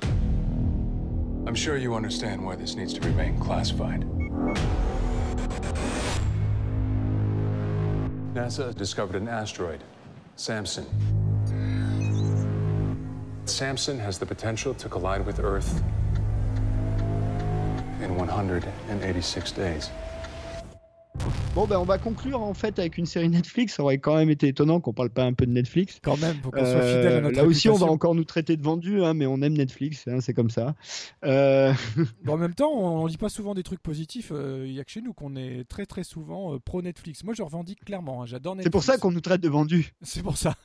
I'm 1.46 1.54
sure 1.54 1.76
you 1.76 1.94
understand 1.94 2.44
why 2.44 2.54
this 2.54 2.74
needs 2.74 2.92
to 2.94 3.00
remain 3.00 3.38
classified. 3.40 4.02
NASA 8.34 8.74
discovered 8.74 9.16
an 9.16 9.26
asteroid, 9.26 9.82
Samson. 10.36 10.86
Samson 13.46 13.98
has 13.98 14.18
the 14.18 14.26
potential 14.26 14.74
to 14.74 14.88
collide 14.88 15.26
with 15.26 15.40
Earth 15.40 15.82
in 18.00 18.16
186 18.16 19.52
days. 19.52 19.90
Bon, 21.54 21.66
ben 21.66 21.78
on 21.78 21.84
va 21.84 21.98
conclure 21.98 22.40
en 22.40 22.54
fait 22.54 22.78
avec 22.78 22.96
une 22.96 23.06
série 23.06 23.28
Netflix. 23.28 23.74
Ça 23.74 23.82
aurait 23.82 23.98
quand 23.98 24.16
même 24.16 24.30
été 24.30 24.46
étonnant 24.48 24.80
qu'on 24.80 24.92
parle 24.92 25.10
pas 25.10 25.24
un 25.24 25.32
peu 25.32 25.46
de 25.46 25.50
Netflix. 25.50 25.98
Quand 26.02 26.16
même, 26.18 26.36
pour 26.38 26.52
qu'on 26.52 26.64
soit 26.64 26.80
fidèle 26.80 27.14
à 27.16 27.20
notre 27.20 27.36
Là 27.36 27.44
aussi, 27.44 27.68
on 27.68 27.74
va 27.76 27.86
encore 27.86 28.14
nous 28.14 28.24
traiter 28.24 28.56
de 28.56 28.62
vendus, 28.62 29.02
hein, 29.02 29.14
mais 29.14 29.26
on 29.26 29.42
aime 29.42 29.54
Netflix, 29.54 30.06
hein, 30.06 30.20
c'est 30.20 30.32
comme 30.32 30.50
ça. 30.50 30.74
Euh, 31.24 31.72
Bon, 32.24 32.34
en 32.34 32.36
même 32.38 32.54
temps, 32.54 32.70
on, 32.72 33.02
on 33.04 33.08
dit 33.08 33.18
pas 33.18 33.28
souvent 33.28 33.54
des 33.54 33.64
trucs 33.64 33.82
positifs. 33.82 34.30
euh, 34.32 34.64
Il 34.66 34.72
y 34.72 34.80
a 34.80 34.84
que 34.84 34.90
chez 34.92 35.02
nous 35.02 35.12
qu'on 35.12 35.34
est 35.36 35.64
très 35.68 35.86
très 35.86 36.04
souvent 36.04 36.54
euh, 36.54 36.58
pro 36.60 36.82
Netflix. 36.82 37.24
Moi, 37.24 37.34
je 37.34 37.42
revendique 37.42 37.84
clairement. 37.84 38.22
hein, 38.22 38.26
J'adore 38.26 38.54
Netflix. 38.54 38.66
c'est 38.66 38.70
pour 38.70 38.84
ça 38.84 38.96
qu'on 38.98 39.10
nous 39.10 39.20
traite 39.20 39.40
de 39.40 39.48
vendus. 39.48 39.92
C'est 40.02 40.22
pour 40.22 40.36
ça. 40.36 40.54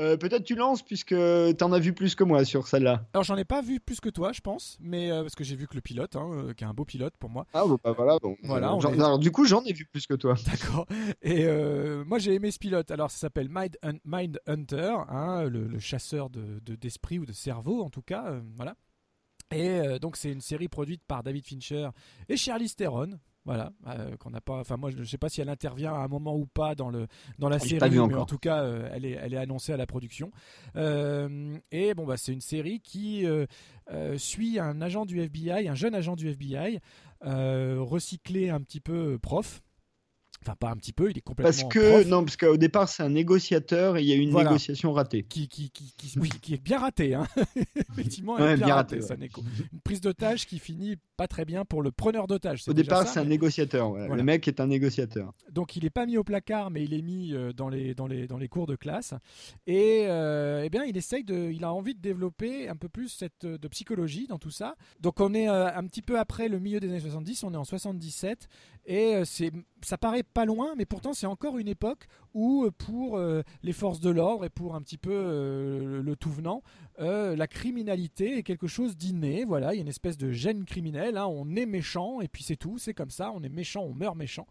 Euh, 0.00 0.16
Peut-être 0.16 0.42
tu 0.44 0.54
lances 0.56 0.82
puisque 0.82 1.14
t'en 1.58 1.72
as 1.72 1.78
vu 1.78 1.92
plus 1.92 2.14
que 2.16 2.24
moi 2.24 2.44
sur 2.44 2.66
celle-là. 2.66 3.06
Alors, 3.12 3.22
j'en 3.22 3.36
ai 3.36 3.44
pas 3.44 3.60
vu 3.62 3.78
plus 3.78 4.00
que 4.00 4.08
toi, 4.08 4.32
je 4.32 4.40
pense, 4.40 4.76
mais 4.80 5.10
euh, 5.12 5.22
parce 5.22 5.34
que 5.36 5.44
j'ai 5.44 5.54
vu 5.54 5.68
que 5.68 5.74
le 5.76 5.80
pilote, 5.80 6.16
hein, 6.16 6.28
euh, 6.32 6.52
qui 6.52 6.64
est 6.64 6.66
un 6.66 6.74
beau 6.74 6.84
pilote 6.84 7.14
pour 7.18 7.30
moi. 7.30 7.46
Ah 7.54 7.64
bon, 7.64 7.78
bah 7.82 7.92
voilà. 7.92 8.18
Bon, 8.20 8.36
Voilà, 8.42 8.72
est- 8.76 8.86
alors, 8.94 9.18
du 9.18 9.30
coup, 9.30 9.44
j'en 9.44 9.62
ai 9.64 9.72
vu 9.72 9.86
plus 9.86 10.06
que 10.06 10.14
toi. 10.14 10.34
D'accord. 10.46 10.86
Et 11.22 11.46
moi, 12.04 12.18
j'ai 12.18 12.34
aimé 12.34 12.50
ce 12.50 12.58
pilote. 12.58 12.90
Alors, 12.90 13.10
ça 13.10 13.18
s'appelle 13.18 13.48
Mind, 13.48 13.76
Hun- 13.82 14.00
Mind 14.04 14.40
Hunter, 14.46 14.94
hein, 15.08 15.44
le, 15.44 15.66
le 15.68 15.78
chasseur 15.78 16.28
de- 16.30 16.60
de- 16.64 16.74
d'esprit 16.74 17.18
ou 17.20 17.26
de 17.26 17.32
cerveau, 17.32 17.82
en 17.82 17.90
tout 17.90 18.02
cas. 18.02 18.34
voilà. 18.56 18.74
Et 19.54 19.98
donc, 20.00 20.16
c'est 20.16 20.32
une 20.32 20.40
série 20.40 20.68
produite 20.68 21.02
par 21.06 21.22
David 21.22 21.44
Fincher 21.46 21.90
et 22.28 22.36
Charlize 22.36 22.74
Theron. 22.74 23.10
Voilà, 23.46 23.72
euh, 23.88 24.16
qu'on 24.16 24.30
n'a 24.30 24.40
pas. 24.40 24.60
Enfin, 24.60 24.78
moi, 24.78 24.90
je 24.90 24.96
ne 24.96 25.04
sais 25.04 25.18
pas 25.18 25.28
si 25.28 25.42
elle 25.42 25.50
intervient 25.50 25.92
à 25.92 25.98
un 25.98 26.08
moment 26.08 26.34
ou 26.34 26.46
pas 26.46 26.74
dans 26.74 26.88
le 26.88 27.06
dans 27.38 27.50
la 27.50 27.58
série, 27.58 27.90
mais 27.90 27.98
encore. 27.98 28.22
en 28.22 28.26
tout 28.26 28.38
cas, 28.38 28.62
euh, 28.62 28.88
elle 28.92 29.04
est 29.04 29.18
elle 29.20 29.34
est 29.34 29.38
annoncée 29.38 29.72
à 29.72 29.76
la 29.76 29.86
production. 29.86 30.30
Euh, 30.76 31.54
et 31.70 31.92
bon, 31.92 32.06
bah, 32.06 32.16
c'est 32.16 32.32
une 32.32 32.40
série 32.40 32.80
qui 32.80 33.26
suit 34.16 34.58
un 34.58 34.80
agent 34.80 35.04
du 35.04 35.20
FBI, 35.20 35.68
un 35.68 35.74
jeune 35.74 35.94
agent 35.94 36.16
du 36.16 36.28
FBI, 36.30 36.80
recyclé 37.20 38.50
un 38.50 38.60
petit 38.60 38.80
peu 38.80 39.18
prof. 39.18 39.62
Enfin, 40.42 40.56
pas 40.56 40.68
un 40.70 40.76
petit 40.76 40.92
peu, 40.92 41.10
il 41.10 41.16
est 41.16 41.22
complètement 41.22 41.50
Parce 41.50 41.64
que 41.72 41.90
prof. 42.00 42.06
non, 42.06 42.22
parce 42.22 42.36
qu'au 42.36 42.58
départ, 42.58 42.86
c'est 42.90 43.02
un 43.02 43.08
négociateur 43.08 43.96
et 43.96 44.02
il 44.02 44.08
y 44.08 44.12
a 44.12 44.16
eu 44.16 44.18
une 44.20 44.30
Voilà. 44.30 44.50
négociation 44.50 44.92
ratée. 44.92 45.22
qui, 45.22 45.48
qui, 45.48 45.70
qui, 45.70 45.94
qui- 45.96 46.18
oui, 46.18 46.28
qui 46.28 46.52
est 46.52 46.62
bien 46.62 46.80
raté. 46.80 47.14
Hein. 47.14 47.26
Effectivement, 47.92 48.36
elle 48.36 48.44
Ouais, 48.44 48.52
est 48.52 48.56
bien, 48.56 48.66
bien 48.66 48.74
ratée, 48.74 49.00
ratée, 49.00 49.22
ouais. 49.22 49.30
Une 49.72 49.80
prise 49.80 50.02
d'otage 50.02 50.46
qui 50.46 50.58
finit 50.58 50.96
pas 51.16 51.28
très 51.28 51.44
bien 51.44 51.64
pour 51.64 51.82
le 51.82 51.90
preneur 51.92 52.26
d'otage. 52.26 52.62
Au 52.68 52.72
départ, 52.72 53.06
c'est 53.06 53.20
un 53.20 53.24
mais- 53.24 53.30
négociateur. 53.30 53.90
ouais. 53.90 54.00
Voilà. 54.06 54.16
Le 54.16 54.22
mec 54.22 54.46
est 54.48 54.60
un 54.60 54.66
négociateur. 54.66 55.32
Donc 55.50 55.76
il 55.76 55.84
n'est 55.84 55.90
pas 55.90 56.06
mis 56.06 56.16
au 56.16 56.24
placard, 56.24 56.70
mais 56.70 56.82
il 56.84 56.92
est 56.94 57.02
mis 57.02 57.32
euh, 57.32 57.52
dans 57.52 57.68
les, 57.68 57.94
dans 57.94 58.06
les, 58.06 58.26
dans 58.26 58.38
les 58.38 58.48
cours 58.48 58.66
de 58.66 58.76
classe. 58.76 59.14
Et 59.66 60.04
euh, 60.08 60.62
eh 60.64 60.70
bien, 60.70 60.84
il 60.84 60.96
essaye 60.96 61.24
de, 61.24 61.50
il 61.50 61.64
a 61.64 61.72
envie 61.72 61.94
de 61.94 62.00
développer 62.00 62.68
un 62.68 62.76
peu 62.76 62.88
plus 62.88 63.08
cette, 63.08 63.44
euh, 63.44 63.58
de 63.58 63.68
psychologie 63.68 64.26
dans 64.26 64.38
tout 64.38 64.50
ça. 64.50 64.76
Donc 65.00 65.20
on 65.20 65.34
est 65.34 65.48
euh, 65.48 65.68
un 65.74 65.86
petit 65.86 66.02
peu 66.02 66.18
après 66.18 66.48
le 66.48 66.58
milieu 66.58 66.80
des 66.80 66.88
années 66.88 67.00
70, 67.00 67.44
on 67.44 67.54
est 67.54 67.56
en 67.56 67.64
77. 67.64 68.48
Et 68.86 69.22
c'est, 69.24 69.50
ça 69.82 69.96
paraît 69.96 70.22
pas 70.22 70.44
loin, 70.44 70.74
mais 70.76 70.84
pourtant 70.84 71.14
c'est 71.14 71.26
encore 71.26 71.56
une 71.58 71.68
époque 71.68 72.06
où 72.34 72.64
euh, 72.64 72.70
pour 72.70 73.16
euh, 73.16 73.42
les 73.62 73.72
forces 73.72 74.00
de 74.00 74.10
l'ordre 74.10 74.44
et 74.44 74.50
pour 74.50 74.74
un 74.74 74.82
petit 74.82 74.98
peu 74.98 75.12
euh, 75.12 76.02
le 76.02 76.16
tout 76.16 76.30
venant, 76.30 76.62
la 76.98 77.46
criminalité 77.48 78.38
est 78.38 78.42
quelque 78.44 78.68
chose 78.68 78.96
d'inné. 78.96 79.44
Voilà, 79.44 79.72
il 79.74 79.76
y 79.76 79.80
a 79.80 79.82
une 79.82 79.88
espèce 79.88 80.16
de 80.16 80.30
gène 80.30 80.64
criminel. 80.64 81.16
hein. 81.16 81.26
On 81.26 81.56
est 81.56 81.66
méchant 81.66 82.20
et 82.20 82.28
puis 82.28 82.44
c'est 82.44 82.56
tout. 82.56 82.78
C'est 82.78 82.94
comme 82.94 83.10
ça. 83.10 83.32
On 83.34 83.42
est 83.42 83.48
méchant, 83.48 83.82
on 83.82 83.94
meurt 83.94 84.16
méchant. 84.16 84.46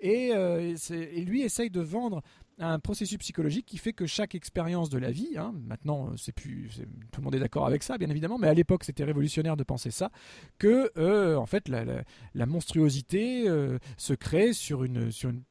Et, 0.00 0.30
et 0.30 1.24
lui 1.24 1.42
essaye 1.42 1.70
de 1.70 1.80
vendre 1.80 2.22
un 2.58 2.78
processus 2.78 3.18
psychologique 3.18 3.66
qui 3.66 3.78
fait 3.78 3.92
que 3.92 4.06
chaque 4.06 4.34
expérience 4.34 4.90
de 4.90 4.98
la 4.98 5.10
vie, 5.10 5.36
hein, 5.36 5.54
maintenant 5.66 6.08
euh, 6.08 6.16
c'est 6.16 6.32
plus, 6.32 6.70
tout 7.10 7.20
le 7.20 7.24
monde 7.24 7.34
est 7.34 7.40
d'accord 7.40 7.66
avec 7.66 7.82
ça 7.82 7.98
bien 7.98 8.08
évidemment, 8.10 8.38
mais 8.38 8.48
à 8.48 8.54
l'époque 8.54 8.84
c'était 8.84 9.04
révolutionnaire 9.04 9.56
de 9.56 9.64
penser 9.64 9.90
ça, 9.90 10.10
que 10.58 10.90
euh, 10.96 11.36
en 11.36 11.46
fait 11.46 11.68
la, 11.68 12.46
monstruosité 12.46 13.48
euh, 13.48 13.78
se 13.96 14.14
crée 14.14 14.52
sur 14.52 14.84
une, 14.84 15.10
sur 15.10 15.30
une, 15.30 15.42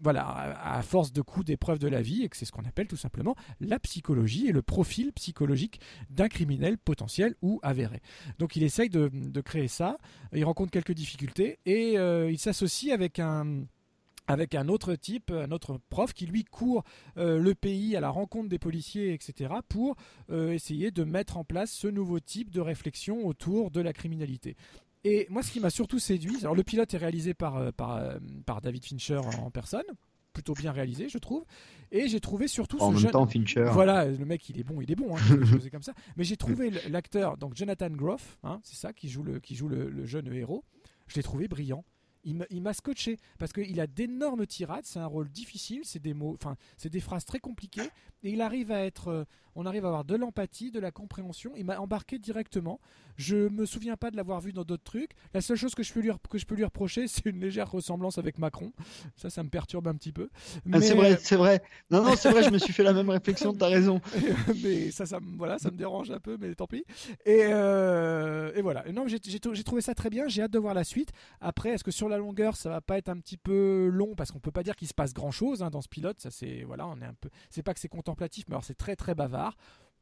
voilà, 0.00 0.26
à 0.62 0.82
force 0.82 1.12
de 1.12 1.22
coups 1.22 1.46
d'épreuves 1.46 1.78
de 1.78 1.88
la 1.88 2.02
vie 2.02 2.24
et 2.24 2.28
que 2.28 2.36
c'est 2.36 2.44
ce 2.44 2.52
qu'on 2.52 2.64
appelle 2.64 2.88
tout 2.88 2.96
simplement 2.96 3.36
la 3.60 3.78
psychologie 3.78 4.48
et 4.48 4.52
le 4.52 4.62
profil 4.62 5.12
psychologique 5.12 5.80
d'un 6.10 6.28
criminel 6.28 6.78
potentiel 6.78 7.34
ou 7.42 7.60
avéré. 7.62 8.00
Donc 8.38 8.56
il 8.56 8.62
essaye 8.62 8.88
de, 8.88 9.08
créer 9.40 9.68
ça, 9.68 9.98
il 10.32 10.44
rencontre 10.44 10.70
quelques 10.70 10.92
difficultés 10.92 11.58
et 11.64 11.94
il 11.94 12.38
s'associe 12.38 12.92
avec 12.92 13.18
un 13.18 13.64
avec 14.28 14.54
un 14.54 14.68
autre 14.68 14.94
type, 14.94 15.30
un 15.30 15.50
autre 15.50 15.80
prof 15.88 16.12
qui 16.12 16.26
lui 16.26 16.44
court 16.44 16.84
euh, 17.16 17.38
le 17.38 17.54
pays 17.54 17.96
à 17.96 18.00
la 18.00 18.10
rencontre 18.10 18.48
des 18.48 18.58
policiers, 18.58 19.14
etc., 19.14 19.54
pour 19.68 19.96
euh, 20.30 20.52
essayer 20.52 20.90
de 20.90 21.02
mettre 21.02 21.38
en 21.38 21.44
place 21.44 21.72
ce 21.72 21.88
nouveau 21.88 22.20
type 22.20 22.50
de 22.50 22.60
réflexion 22.60 23.26
autour 23.26 23.70
de 23.70 23.80
la 23.80 23.92
criminalité. 23.92 24.54
Et 25.04 25.26
moi, 25.30 25.42
ce 25.42 25.50
qui 25.50 25.60
m'a 25.60 25.70
surtout 25.70 25.98
séduit, 25.98 26.36
alors 26.42 26.54
le 26.54 26.62
pilote 26.62 26.92
est 26.92 26.98
réalisé 26.98 27.32
par, 27.32 27.56
euh, 27.56 27.70
par, 27.72 28.02
par 28.44 28.60
David 28.60 28.84
Fincher 28.84 29.20
en 29.40 29.50
personne, 29.50 29.84
plutôt 30.34 30.52
bien 30.52 30.72
réalisé, 30.72 31.08
je 31.08 31.18
trouve. 31.18 31.44
Et 31.90 32.08
j'ai 32.08 32.20
trouvé 32.20 32.48
surtout 32.48 32.78
En 32.80 32.88
ce 32.88 32.92
même 32.92 33.02
jeune... 33.02 33.10
temps, 33.12 33.26
Fincher. 33.26 33.70
Voilà, 33.72 34.04
le 34.04 34.24
mec, 34.26 34.46
il 34.50 34.60
est 34.60 34.64
bon, 34.64 34.82
il 34.82 34.92
est 34.92 34.96
bon, 34.96 35.16
hein, 35.16 35.20
comme 35.72 35.82
ça. 35.82 35.94
Mais 36.16 36.24
j'ai 36.24 36.36
trouvé 36.36 36.70
l'acteur, 36.90 37.38
donc 37.38 37.56
Jonathan 37.56 37.88
Groff, 37.88 38.38
hein, 38.42 38.60
c'est 38.62 38.76
ça, 38.76 38.92
qui 38.92 39.08
joue 39.08 39.22
le, 39.22 39.40
qui 39.40 39.54
joue 39.54 39.68
le, 39.68 39.88
le 39.88 40.04
jeune 40.04 40.30
héros. 40.32 40.64
Je 41.06 41.16
l'ai 41.16 41.22
trouvé 41.22 41.48
brillant. 41.48 41.84
Il 42.24 42.34
m'a- 42.62 42.72
scotché. 42.72 43.16
Parce 43.38 43.52
qu'il 43.52 43.80
a 43.80 43.86
d'énormes 43.86 44.46
tirades, 44.46 44.84
c'est 44.84 44.98
un 44.98 45.06
rôle 45.06 45.28
difficile, 45.30 45.80
c'est 45.84 45.98
des 46.02 46.14
mots, 46.14 46.34
enfin, 46.34 46.56
c'est 46.76 46.90
des 46.90 47.00
phrases 47.00 47.24
très 47.24 47.38
compliquées. 47.38 47.88
Et 48.22 48.30
il 48.30 48.40
arrive 48.40 48.70
à 48.72 48.84
être, 48.84 49.08
euh, 49.08 49.24
on 49.58 49.66
arrive 49.66 49.84
à 49.84 49.88
avoir 49.88 50.04
de 50.04 50.14
l'empathie, 50.16 50.70
de 50.70 50.78
la 50.80 50.90
compréhension. 50.90 51.50
Il 51.56 51.64
m'a 51.64 51.78
embarqué 51.80 52.18
directement. 52.18 52.80
Je 53.16 53.48
me 53.48 53.66
souviens 53.66 53.96
pas 53.96 54.10
de 54.12 54.16
l'avoir 54.16 54.40
vu 54.40 54.52
dans 54.52 54.62
d'autres 54.64 54.84
trucs. 54.84 55.10
La 55.34 55.40
seule 55.40 55.56
chose 55.56 55.74
que 55.74 55.82
je 55.82 55.92
peux 55.92 55.98
lui, 56.00 56.10
rep- 56.10 56.28
que 56.30 56.38
je 56.38 56.46
peux 56.46 56.54
lui 56.54 56.64
reprocher, 56.64 57.08
c'est 57.08 57.26
une 57.26 57.40
légère 57.40 57.70
ressemblance 57.70 58.16
avec 58.18 58.38
Macron. 58.38 58.72
Ça, 59.16 59.28
ça 59.30 59.42
me 59.42 59.48
perturbe 59.48 59.88
un 59.88 59.94
petit 59.96 60.12
peu. 60.12 60.28
Ah, 60.72 60.80
c'est 60.80 60.94
vrai, 60.94 61.18
c'est 61.20 61.34
vrai. 61.36 61.60
Non, 61.90 62.02
non, 62.04 62.14
c'est 62.16 62.30
vrai, 62.30 62.44
je 62.44 62.50
me 62.50 62.58
suis 62.58 62.72
fait 62.78 62.84
la 62.84 62.92
même 62.92 63.10
réflexion, 63.10 63.52
t'as 63.52 63.68
raison. 63.68 64.00
mais 64.62 64.90
ça, 64.92 65.04
ça, 65.06 65.18
me- 65.20 65.36
voilà, 65.36 65.58
ça 65.58 65.70
me 65.72 65.76
dérange 65.76 66.10
un 66.12 66.20
peu, 66.20 66.36
mais 66.40 66.54
tant 66.54 66.66
pis. 66.68 66.84
Et, 67.26 67.40
euh, 67.42 68.52
et 68.54 68.62
voilà. 68.62 68.84
Non, 68.92 69.08
j'ai 69.08 69.18
j'ai 69.24 69.40
trou- 69.40 69.54
j'ai 69.54 69.64
trouvé 69.64 69.82
ça 69.82 69.94
très 69.94 70.10
bien. 70.10 70.28
J'ai 70.28 70.42
hâte 70.42 70.52
de 70.52 70.58
voir 70.58 70.74
la 70.74 70.84
suite. 70.84 71.10
Après, 71.40 71.70
est-ce 71.70 71.82
que 71.84 71.90
sur 71.90 72.08
la 72.08 72.18
longueur, 72.18 72.56
ça 72.56 72.70
va 72.70 72.80
pas 72.80 72.98
être 72.98 73.08
un 73.08 73.18
petit 73.18 73.36
peu 73.36 73.88
long? 73.92 74.14
Parce 74.14 74.30
qu'on 74.30 74.38
peut 74.40 74.52
pas 74.52 74.62
dire 74.62 74.76
qu'il 74.76 74.88
se 74.88 74.94
passe 74.94 75.12
grand 75.12 75.30
chose 75.32 75.58
dans 75.72 75.80
ce 75.82 75.88
pilote. 75.88 76.20
Ça, 76.20 76.30
c'est 76.30 76.62
voilà, 76.62 76.86
on 76.86 77.00
est 77.00 77.04
un 77.06 77.14
peu. 77.20 77.30
C'est 77.50 77.62
pas 77.64 77.74
que 77.74 77.80
c'est 77.80 77.88
contemplatif, 77.88 78.44
mais 78.48 78.54
alors 78.54 78.64
c'est 78.64 78.76
très 78.78 78.94
très 78.96 79.14
bavard. 79.14 79.47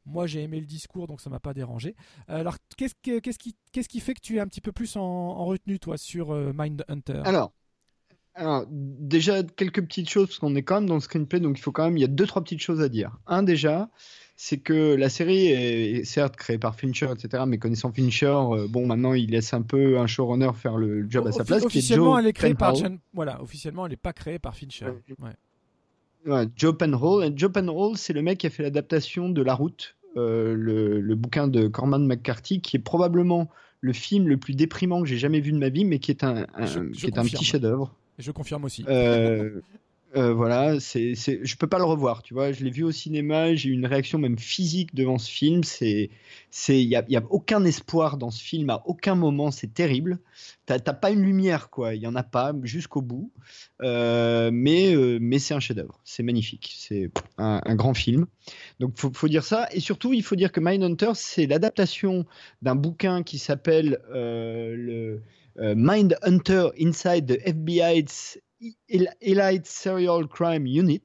Moi, 0.09 0.27
j'ai 0.29 0.43
aimé 0.43 0.61
le 0.61 0.67
discours, 0.67 1.09
donc 1.09 1.21
ça 1.21 1.31
m'a 1.31 1.41
pas 1.41 1.53
dérangé. 1.53 1.97
Alors, 2.29 2.57
qu'est-ce 2.77 2.95
que- 3.03 3.19
qu'est-ce 3.19 3.39
qui, 3.39 3.57
qu'est-ce 3.73 3.89
qui 3.89 3.99
fait 4.01 4.15
que 4.15 4.21
tu 4.21 4.37
es 4.37 4.41
un 4.41 4.47
petit 4.47 4.61
peu 4.61 4.71
plus 4.71 4.95
en, 4.97 5.03
en 5.03 5.45
retenue, 5.47 5.81
toi, 5.81 5.99
sur 5.99 6.33
euh, 6.33 6.53
Mindhunter? 6.55 7.23
Alors, 7.25 7.53
alors, 8.35 8.65
déjà, 8.71 9.43
quelques 9.43 9.83
petites 9.83 10.09
choses, 10.11 10.27
parce 10.29 10.39
qu'on 10.39 10.55
est 10.55 10.63
quand 10.63 10.77
même 10.77 10.89
dans 10.89 10.95
le 10.95 11.01
screenplay, 11.01 11.41
donc 11.41 11.59
il 11.59 11.63
faut 11.63 11.73
quand 11.73 11.85
même, 11.85 11.97
il 11.97 12.01
y 12.03 12.05
a 12.05 12.09
deux, 12.09 12.27
trois 12.27 12.43
petites 12.45 12.61
choses 12.61 12.83
à 12.83 12.89
dire. 12.89 13.19
Un, 13.27 13.43
déjà, 13.43 13.89
c'est 14.37 14.59
que 14.59 14.95
la 14.95 15.09
série 15.09 15.47
est 15.47 16.05
certes 16.05 16.37
créée 16.37 16.59
par 16.59 16.77
Fincher, 16.77 17.09
etc., 17.11 17.45
mais 17.47 17.57
connaissant 17.59 17.91
Fincher, 17.91 18.27
euh, 18.27 18.69
bon, 18.69 18.87
maintenant, 18.87 19.15
il 19.15 19.31
laisse 19.31 19.55
un 19.55 19.63
peu 19.63 19.99
un 19.99 20.07
showrunner 20.07 20.51
faire 20.55 20.77
le 20.77 21.09
job 21.11 21.27
à 21.27 21.33
sa 21.33 21.45
place. 21.45 21.61
qui 21.61 21.65
est 21.65 21.67
officiellement, 21.79 22.13
Joe 22.13 22.21
elle 22.21 22.27
est 22.29 22.33
créée 22.35 22.55
par. 22.55 22.75
John- 22.77 22.99
Voilà, 23.15 23.43
officiellement, 23.43 23.87
elle 23.87 23.91
n'est 23.93 23.97
pas 23.97 24.13
créée 24.13 24.39
par 24.39 24.55
Fincher. 24.55 24.85
Ouais. 24.85 25.17
Ouais, 25.19 25.35
Joe 26.57 26.77
Penhall. 26.77 27.25
Et 27.25 27.33
Joe 27.37 27.51
Penhall, 27.53 27.97
c'est 27.97 28.13
le 28.13 28.23
mec 28.23 28.39
qui 28.39 28.47
a 28.47 28.51
fait 28.51 28.63
l'adaptation 28.63 29.29
de 29.29 29.43
La 29.43 29.55
Route, 29.55 29.97
euh, 30.17 30.55
le, 30.55 31.01
le 31.01 31.15
bouquin 31.15 31.49
de 31.49 31.69
Corman 31.69 32.05
McCarthy, 32.07 32.61
qui 32.61 32.77
est 32.77 32.81
probablement 32.81 33.49
le 33.81 33.93
film 33.93 34.27
le 34.29 34.37
plus 34.37 34.55
déprimant 34.55 35.03
que 35.03 35.09
j'ai 35.09 35.19
jamais 35.19 35.41
vu 35.41 35.53
de 35.53 35.59
ma 35.59 35.69
vie, 35.69 35.85
mais 35.85 35.99
qui 35.99 36.11
est 36.11 36.25
un, 36.25 36.47
un- 36.55 36.67
Je- 36.67 36.81
qui 36.81 37.07
est 37.07 37.19
un 37.19 37.23
petit 37.37 37.45
chef-d'œuvre. 37.45 37.95
Je 38.19 38.31
confirme 38.33 38.65
aussi. 38.65 38.85
Euh, 38.89 39.61
euh, 40.17 40.33
voilà, 40.33 40.81
c'est, 40.81 41.15
c'est, 41.15 41.41
je 41.43 41.57
peux 41.57 41.67
pas 41.67 41.79
le 41.79 41.85
revoir, 41.85 42.23
tu 42.23 42.33
vois. 42.33 42.51
Je 42.53 42.65
l'ai 42.65 42.71
vu 42.71 42.83
au 42.85 42.93
cinéma, 42.93 43.55
j'ai 43.55 43.69
eu 43.69 43.73
une 43.73 43.87
réaction 43.87 44.19
même 44.19 44.39
physique 44.39 44.95
devant 44.95 45.19
ce 45.19 45.31
film. 45.31 45.63
C'est, 45.63 46.11
c'est, 46.51 46.83
il 46.83 46.89
y 46.89 46.97
a, 46.97 47.05
y 47.09 47.17
a 47.17 47.23
aucun 47.29 47.65
espoir 47.65 48.17
dans 48.17 48.31
ce 48.31 48.43
film 48.43 48.71
à 48.71 48.83
aucun 48.87 49.15
moment. 49.15 49.51
C'est 49.51 49.75
terrible. 49.75 50.19
T'as, 50.65 50.79
t'as 50.79 50.95
pas 50.95 51.11
une 51.11 51.23
lumière, 51.23 51.69
quoi. 51.69 51.95
Il 51.95 52.01
y 52.01 52.07
en 52.07 52.15
a 52.15 52.23
pas 52.23 52.55
jusqu'au 52.63 53.03
bout. 53.03 53.31
Euh, 53.83 54.51
mais, 54.53 54.95
euh, 54.95 55.19
mais 55.21 55.39
c'est 55.39 55.55
un 55.55 55.61
chef-d'œuvre. 55.61 56.01
C'est 56.05 56.23
magnifique. 56.23 56.75
C'est 56.79 57.11
un, 57.37 57.75
grand 57.75 57.95
film. 57.95 58.27
Donc 58.81 58.93
faut, 58.97 59.13
faut 59.13 59.29
dire 59.29 59.45
ça. 59.45 59.69
Et 59.73 59.81
surtout, 59.81 60.15
il 60.15 60.23
faut 60.23 60.37
dire 60.37 60.51
que 60.51 60.61
Mindhunter, 60.61 61.13
c'est 61.15 61.47
l'adaptation 61.47 62.25
d'un 62.63 62.75
bouquin 62.75 63.23
qui 63.23 63.39
s'appelle 63.39 64.01
le 64.11 65.21
euh, 65.59 65.75
Mindhunter 65.77 66.69
Inside 66.79 67.27
the 67.27 67.41
FBI's 67.49 68.39
Elite 68.89 69.67
Serial 69.67 70.27
Crime 70.29 70.67
Unit, 70.67 71.03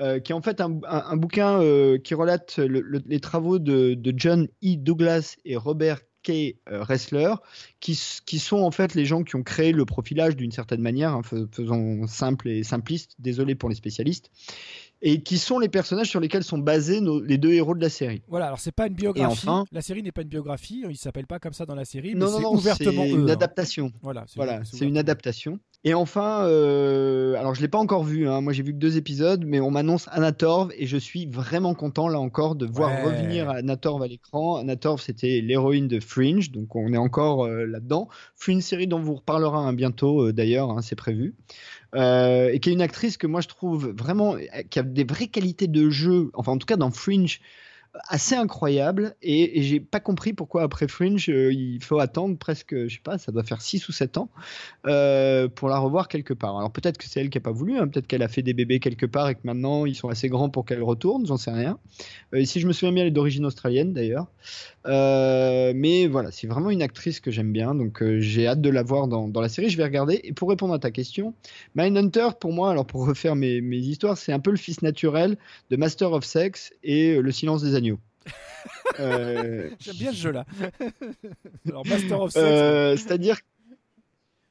euh, 0.00 0.18
qui 0.20 0.32
est 0.32 0.34
en 0.34 0.42
fait 0.42 0.60
un, 0.60 0.80
un- 0.88 1.04
un 1.08 1.16
bouquin 1.16 1.60
euh, 1.60 1.98
qui 1.98 2.14
relate 2.14 2.58
le- 2.58 2.80
le- 2.80 3.02
les 3.06 3.20
travaux 3.20 3.58
de, 3.58 3.94
de 3.94 4.14
John 4.16 4.48
E. 4.64 4.76
Douglas 4.76 5.36
et 5.44 5.56
Robert 5.56 6.00
K. 6.22 6.56
Ressler, 6.66 7.34
qui, 7.80 7.94
sont 7.94 8.56
en 8.56 8.70
fait 8.70 8.94
les 8.94 9.04
gens 9.04 9.22
qui 9.24 9.36
ont 9.36 9.42
créé 9.42 9.72
le 9.72 9.84
profilage 9.84 10.36
d'une 10.36 10.52
certaine 10.52 10.80
manière, 10.80 11.12
hein, 11.12 11.22
fais- 11.22 11.44
faisons 11.52 12.06
simple 12.06 12.48
et 12.48 12.62
simpliste, 12.62 13.12
désolé 13.18 13.54
pour 13.54 13.68
les 13.68 13.74
spécialistes, 13.74 14.30
et 15.02 15.22
qui 15.22 15.36
sont 15.36 15.58
les 15.58 15.68
personnages 15.68 16.08
sur 16.08 16.20
lesquels 16.20 16.42
sont 16.42 16.56
basés 16.56 17.02
nos- 17.02 17.20
les 17.20 17.36
deux 17.36 17.52
héros 17.52 17.74
de 17.74 17.82
la 17.82 17.90
série. 17.90 18.22
Voilà, 18.26 18.46
alors 18.46 18.58
c'est 18.58 18.72
pas 18.72 18.86
une 18.86 18.94
biographie. 18.94 19.46
Et 19.46 19.50
enfin- 19.50 19.66
La 19.70 19.82
série 19.82 20.02
n'est 20.02 20.12
pas 20.12 20.22
une 20.22 20.28
biographie, 20.28 20.82
il 20.88 20.96
s'appelle 20.96 21.26
pas 21.26 21.38
comme 21.38 21.52
ça 21.52 21.66
dans 21.66 21.74
la 21.74 21.84
série, 21.84 22.14
Non, 22.14 22.26
mais 22.38 22.42
non, 22.42 22.50
c'est 22.52 22.56
ouvertement 22.56 23.04
eux. 23.04 23.08
une 23.08 23.28
hein. 23.28 23.34
adaptation. 23.34 23.92
Voilà, 24.00 24.24
c'est 24.26 24.36
Voilà, 24.36 24.64
c'est 24.64 24.78
c'est 24.78 24.86
une 24.86 24.96
adaptation. 24.96 25.60
Et 25.86 25.92
enfin, 25.92 26.46
euh, 26.46 27.34
alors 27.34 27.54
je 27.54 27.60
l'ai 27.60 27.68
pas 27.68 27.76
encore 27.76 28.04
vu, 28.04 28.26
hein, 28.26 28.40
moi 28.40 28.54
j'ai 28.54 28.62
vu 28.62 28.72
que 28.72 28.78
deux 28.78 28.96
épisodes, 28.96 29.44
mais 29.46 29.60
on 29.60 29.70
m'annonce 29.70 30.08
Anatorv 30.12 30.70
et 30.78 30.86
je 30.86 30.96
suis 30.96 31.26
vraiment 31.26 31.74
content 31.74 32.08
là 32.08 32.18
encore 32.18 32.54
de 32.54 32.64
voir 32.64 32.90
Ouais. 32.90 33.02
revenir 33.02 33.50
Anatorv 33.50 34.02
à 34.02 34.06
l'écran. 34.08 34.56
Anatorv 34.56 35.02
c'était 35.02 35.42
l'héroïne 35.42 35.86
de 35.86 36.00
Fringe, 36.00 36.50
donc 36.52 36.74
on 36.74 36.94
est 36.94 36.96
encore 36.98 37.44
euh, 37.44 37.66
là-dedans. 37.66 38.08
Fringe, 38.34 38.62
série 38.62 38.86
dont 38.86 38.98
vous 38.98 39.14
reparlera 39.14 39.58
hein, 39.58 39.74
bientôt 39.74 40.28
euh, 40.28 40.32
d'ailleurs, 40.32 40.70
hein, 40.70 40.80
c'est 40.80 40.96
prévu. 40.96 41.34
Et 41.94 42.58
qui 42.60 42.70
est 42.70 42.72
une 42.72 42.82
actrice 42.82 43.16
que 43.18 43.26
moi 43.28 43.40
je 43.40 43.46
trouve 43.48 43.90
vraiment, 43.90 44.36
qui 44.70 44.78
a 44.78 44.82
des 44.82 45.04
vraies 45.04 45.28
qualités 45.28 45.68
de 45.68 45.90
jeu, 45.90 46.30
enfin 46.34 46.52
en 46.52 46.58
tout 46.58 46.66
cas 46.66 46.76
dans 46.76 46.90
Fringe, 46.90 47.40
assez 48.08 48.34
incroyable 48.34 49.14
et, 49.22 49.62
j'ai 49.62 49.78
pas 49.78 50.00
compris 50.00 50.32
pourquoi 50.32 50.62
après 50.62 50.88
Fringe 50.88 51.28
euh, 51.28 51.52
il 51.52 51.82
faut 51.82 52.00
attendre 52.00 52.36
presque 52.36 52.74
je 52.88 52.94
sais 52.94 53.00
pas 53.02 53.18
ça 53.18 53.30
doit 53.30 53.44
faire 53.44 53.62
6 53.62 53.88
ou 53.88 53.92
7 53.92 54.18
ans 54.18 54.28
euh, 54.86 55.48
pour 55.48 55.68
la 55.68 55.78
revoir 55.78 56.08
quelque 56.08 56.34
part. 56.34 56.56
Alors 56.58 56.72
peut-être 56.72 56.98
que 56.98 57.04
c'est 57.04 57.20
elle 57.20 57.30
qui 57.30 57.38
a 57.38 57.40
pas 57.40 57.52
voulu 57.52 57.78
hein, 57.78 57.86
peut-être 57.86 58.06
qu'elle 58.06 58.22
a 58.22 58.28
fait 58.28 58.42
des 58.42 58.52
bébés 58.52 58.80
quelque 58.80 59.06
part 59.06 59.28
et 59.28 59.34
que 59.34 59.40
maintenant 59.44 59.86
ils 59.86 59.94
sont 59.94 60.08
assez 60.08 60.28
grands 60.28 60.50
pour 60.50 60.64
qu'elle 60.64 60.82
retourne 60.82 61.24
j'en 61.26 61.36
sais 61.36 61.52
rien. 61.52 61.78
Euh, 62.34 62.44
si 62.44 62.60
je 62.60 62.66
me 62.66 62.72
souviens 62.72 62.92
bien 62.92 63.02
elle 63.02 63.08
est 63.08 63.12
d'origine 63.12 63.46
australienne 63.46 63.92
d'ailleurs. 63.92 64.26
Euh, 64.86 65.72
mais 65.74 66.08
voilà 66.08 66.30
c'est 66.32 66.46
vraiment 66.46 66.70
une 66.70 66.82
actrice 66.82 67.20
que 67.20 67.30
j'aime 67.30 67.52
bien 67.52 67.74
donc 67.74 68.02
j'ai 68.18 68.46
hâte 68.46 68.60
de 68.60 68.70
la 68.70 68.82
voir 68.82 69.06
dans, 69.06 69.28
dans 69.28 69.40
la 69.40 69.48
série. 69.48 69.70
Je 69.70 69.76
vais 69.76 69.84
regarder. 69.84 70.20
Et 70.24 70.32
pour 70.32 70.48
répondre 70.48 70.74
à 70.74 70.78
ta 70.78 70.90
question 70.90 71.34
Mindhunter 71.76 72.30
pour 72.40 72.52
moi 72.52 72.70
alors 72.72 72.86
pour 72.86 73.06
refaire 73.06 73.36
mes, 73.36 73.60
mes 73.60 73.78
histoires 73.78 74.18
c'est 74.18 74.32
un 74.32 74.40
peu 74.40 74.50
le 74.50 74.56
fils 74.56 74.82
naturel 74.82 75.36
de 75.70 75.76
Master 75.76 76.12
of 76.12 76.24
Sex 76.24 76.72
et 76.82 77.20
Le 77.20 77.30
silence 77.30 77.62
des 77.62 77.76
euh, 79.00 79.70
J'aime 79.80 79.96
bien 79.96 80.12
ce 80.12 80.16
jeu-là. 80.16 80.46
alors 81.68 81.86
Master 81.86 82.20
of 82.20 82.32
Sex. 82.32 82.42
euh, 82.42 82.96
C'est-à-dire, 82.96 83.38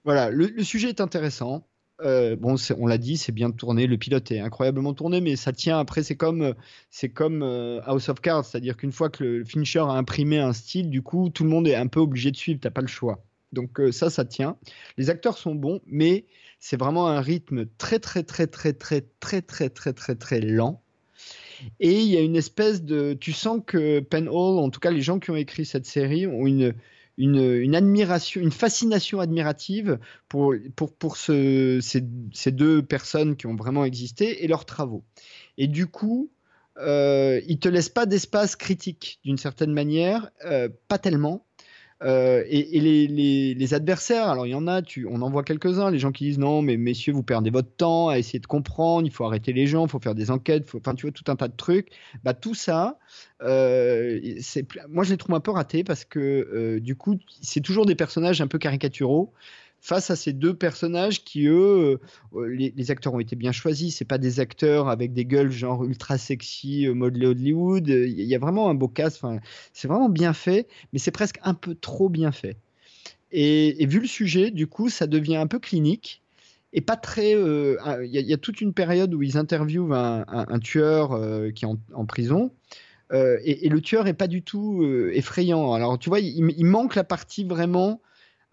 voilà, 0.03 0.29
le, 0.29 0.47
le 0.47 0.63
sujet 0.63 0.89
est 0.89 1.01
intéressant. 1.01 1.65
Euh, 2.01 2.35
bon, 2.35 2.55
on 2.77 2.87
l'a 2.87 2.97
dit, 2.97 3.17
c'est 3.17 3.31
bien 3.31 3.51
tourné. 3.51 3.87
Le 3.87 3.97
pilote 3.97 4.31
est 4.31 4.39
incroyablement 4.39 4.93
tourné, 4.93 5.21
mais 5.21 5.35
ça 5.35 5.53
tient. 5.53 5.79
Après, 5.79 6.03
c'est 6.03 6.15
comme, 6.15 6.53
c'est 6.89 7.09
comme 7.09 7.43
euh, 7.43 7.81
House 7.85 8.09
of 8.09 8.19
Cards, 8.19 8.45
c'est-à-dire 8.45 8.75
qu'une 8.75 8.91
fois 8.91 9.09
que 9.09 9.23
le 9.23 9.45
Fincher 9.45 9.79
a 9.79 9.91
imprimé 9.91 10.39
un 10.39 10.53
style, 10.53 10.89
du 10.89 11.01
coup, 11.01 11.29
tout 11.29 11.43
le 11.43 11.49
monde 11.49 11.67
est 11.67 11.75
un 11.75 11.87
peu 11.87 11.99
obligé 11.99 12.31
de 12.31 12.35
suivre. 12.35 12.59
T'as 12.61 12.71
pas 12.71 12.81
le 12.81 12.87
choix. 12.87 13.23
Donc 13.53 13.79
euh, 13.79 13.91
ça, 13.91 14.09
ça 14.09 14.25
tient. 14.25 14.57
Les 14.97 15.09
acteurs 15.09 15.37
sont 15.37 15.55
bons, 15.55 15.79
mais 15.85 16.25
c'est 16.59 16.77
vraiment 16.77 17.07
un 17.07 17.21
rythme 17.21 17.67
très, 17.77 17.99
très, 17.99 18.23
très, 18.23 18.47
très, 18.47 18.73
très, 18.73 19.01
très, 19.01 19.41
très, 19.41 19.69
très, 19.69 19.93
très, 19.93 20.15
très 20.15 20.41
lent. 20.41 20.82
Et 21.79 22.01
il 22.01 22.09
y 22.09 22.17
a 22.17 22.21
une 22.21 22.35
espèce 22.35 22.83
de. 22.83 23.13
Tu 23.13 23.31
sens 23.31 23.61
que 23.65 23.99
Penhall, 23.99 24.59
en 24.59 24.69
tout 24.69 24.79
cas 24.79 24.91
les 24.91 25.01
gens 25.01 25.19
qui 25.19 25.31
ont 25.31 25.35
écrit 25.35 25.65
cette 25.65 25.85
série, 25.85 26.27
ont 26.27 26.45
une, 26.45 26.73
une, 27.17 27.75
admiration, 27.75 28.41
une 28.41 28.51
fascination 28.51 29.19
admirative 29.19 29.99
pour, 30.29 30.53
pour, 30.75 30.93
pour 30.93 31.17
ce- 31.17 31.79
ces, 31.81 32.51
deux 32.51 32.81
personnes 32.83 33.35
qui 33.35 33.47
ont 33.47 33.55
vraiment 33.55 33.85
existé 33.85 34.43
et 34.43 34.47
leurs 34.47 34.65
travaux. 34.65 35.03
Et 35.57 35.67
du 35.67 35.87
coup, 35.87 36.31
euh, 36.77 37.39
ils 37.47 37.59
te 37.59 37.69
laissent 37.69 37.89
pas 37.89 38.05
d'espace 38.05 38.55
critique 38.55 39.19
d'une 39.23 39.37
certaine 39.37 39.73
manière, 39.73 40.31
euh, 40.45 40.69
pas 40.87 40.97
tellement. 40.97 41.45
Euh, 42.03 42.43
et 42.47 42.79
les, 42.81 43.73
adversaires, 43.73 44.27
alors 44.27 44.45
il 44.45 44.51
y 44.51 44.55
en 44.55 44.67
a, 44.67 44.81
tu, 44.81 45.07
on 45.09 45.21
en 45.21 45.29
voit 45.29 45.43
quelques-uns, 45.43 45.89
les 45.89 45.99
gens 45.99 46.11
qui 46.11 46.25
disent 46.25 46.37
non, 46.37 46.61
mais 46.61 46.75
messieurs, 46.75 47.13
vous 47.13 47.23
perdez 47.23 47.49
votre 47.49 47.73
temps 47.75 48.09
à 48.09 48.17
essayer 48.17 48.39
de 48.39 48.45
comprendre, 48.45 49.07
il 49.07 49.11
faut 49.11 49.23
arrêter 49.23 49.53
les 49.53 49.67
gens, 49.67 49.85
il 49.85 49.89
faut 49.89 49.99
faire 49.99 50.13
des 50.13 50.29
enquêtes, 50.29 50.67
faut, 50.67 50.79
enfin 50.79 50.95
tu 50.95 51.05
vois, 51.05 51.11
tout 51.11 51.23
un 51.31 51.35
tas 51.35 51.47
de 51.47 51.55
trucs. 51.55 51.89
Bah, 52.23 52.33
tout 52.33 52.55
ça, 52.55 52.99
euh, 53.41 54.19
moi 54.89 55.03
je 55.03 55.11
les 55.11 55.17
trouve 55.17 55.33
un 55.35 55.39
peu 55.39 55.51
ratés 55.51 55.83
parce 55.83 56.03
que 56.03 56.19
euh, 56.19 56.79
du 56.81 56.95
coup, 56.95 57.19
c'est 57.41 57.61
toujours 57.61 57.85
des 57.85 57.95
personnages 57.95 58.41
un 58.41 58.47
peu 58.47 58.57
caricaturaux 58.57 59.33
face 59.83 60.09
à 60.09 60.15
ces 60.15 60.31
deux 60.31 60.53
personnages 60.53 61.25
qui, 61.25 61.45
eux, 61.45 61.99
euh, 62.35 62.45
les, 62.47 62.73
les 62.75 62.89
acteurs 62.89 63.13
ont 63.13 63.19
été 63.19 63.35
bien 63.35 63.51
choisis. 63.51 63.97
C'est 63.97 64.05
pas 64.05 64.17
des 64.17 64.39
acteurs 64.39 64.87
avec 64.87 65.11
des 65.11 65.25
gueules 65.25 65.51
genre 65.51 65.83
ultra 65.83 66.17
sexy, 66.17 66.87
euh, 66.87 66.93
modelé 66.93 67.27
Hollywood. 67.27 67.89
Il 67.89 68.21
y 68.21 68.33
a 68.33 68.39
vraiment 68.39 68.69
un 68.69 68.75
beau 68.75 68.87
cast. 68.87 69.17
Enfin, 69.21 69.39
c'est 69.73 69.89
vraiment 69.89 70.07
bien 70.07 70.31
fait, 70.31 70.67
mais 70.93 70.99
c'est 70.99 71.11
presque 71.11 71.37
un 71.43 71.53
peu 71.53 71.75
trop 71.75 72.07
bien 72.07 72.31
fait. 72.31 72.55
Et, 73.33 73.85
vu 73.85 73.99
le 73.99 74.07
sujet, 74.07 74.51
du 74.51 74.67
coup, 74.67 74.87
ça 74.87 75.05
devient 75.05 75.35
un 75.35 75.47
peu 75.47 75.59
clinique 75.59 76.23
et 76.71 76.79
pas 76.79 76.95
très. 76.95 77.35
euh, 77.35 77.75
Il 78.05 78.11
y, 78.11 78.33
a- 78.33 78.37
toute 78.37 78.61
une 78.61 78.73
période 78.73 79.13
où 79.13 79.21
ils 79.21 79.37
interviewent 79.37 79.93
un, 79.93 80.59
tueur 80.59 81.11
euh, 81.11 81.51
qui 81.51 81.65
est 81.65 81.67
en, 81.93 82.05
prison. 82.05 82.51
euh, 83.11 83.37
et, 83.43 83.67
le 83.67 83.81
tueur 83.81 84.07
est 84.07 84.13
pas 84.13 84.27
du 84.27 84.43
tout 84.43 84.81
euh, 84.83 85.11
effrayant. 85.13 85.73
Alors, 85.73 85.99
tu 85.99 86.07
vois, 86.07 86.21
il 86.21 86.65
manque 86.65 86.95
la 86.95 87.03
partie 87.03 87.43
vraiment 87.43 87.99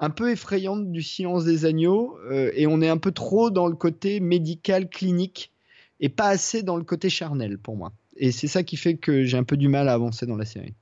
un 0.00 0.10
peu 0.10 0.30
effrayante 0.32 0.90
du 0.90 1.02
silence 1.02 1.44
des 1.44 1.66
agneaux. 1.66 2.18
euh, 2.30 2.50
et 2.54 2.66
on 2.66 2.80
est 2.80 2.88
un 2.88 2.98
peu 2.98 3.12
trop 3.12 3.50
dans 3.50 3.68
le 3.68 3.76
côté 3.76 4.18
médical, 4.20 4.88
clinique, 4.88 5.52
et 6.00 6.08
pas 6.08 6.28
assez 6.28 6.62
dans 6.62 6.76
le 6.76 6.84
côté 6.84 7.10
charnel 7.10 7.58
pour 7.58 7.76
moi. 7.76 7.92
Et 8.16 8.32
c'est 8.32 8.48
ça 8.48 8.62
qui 8.62 8.76
fait 8.76 8.96
que 8.96 9.24
j'ai 9.24 9.36
un 9.36 9.44
peu 9.44 9.56
du 9.56 9.68
mal 9.68 9.88
à 9.88 9.92
avancer 9.92 10.26
dans 10.26 10.36
la 10.36 10.46
série. 10.46 10.74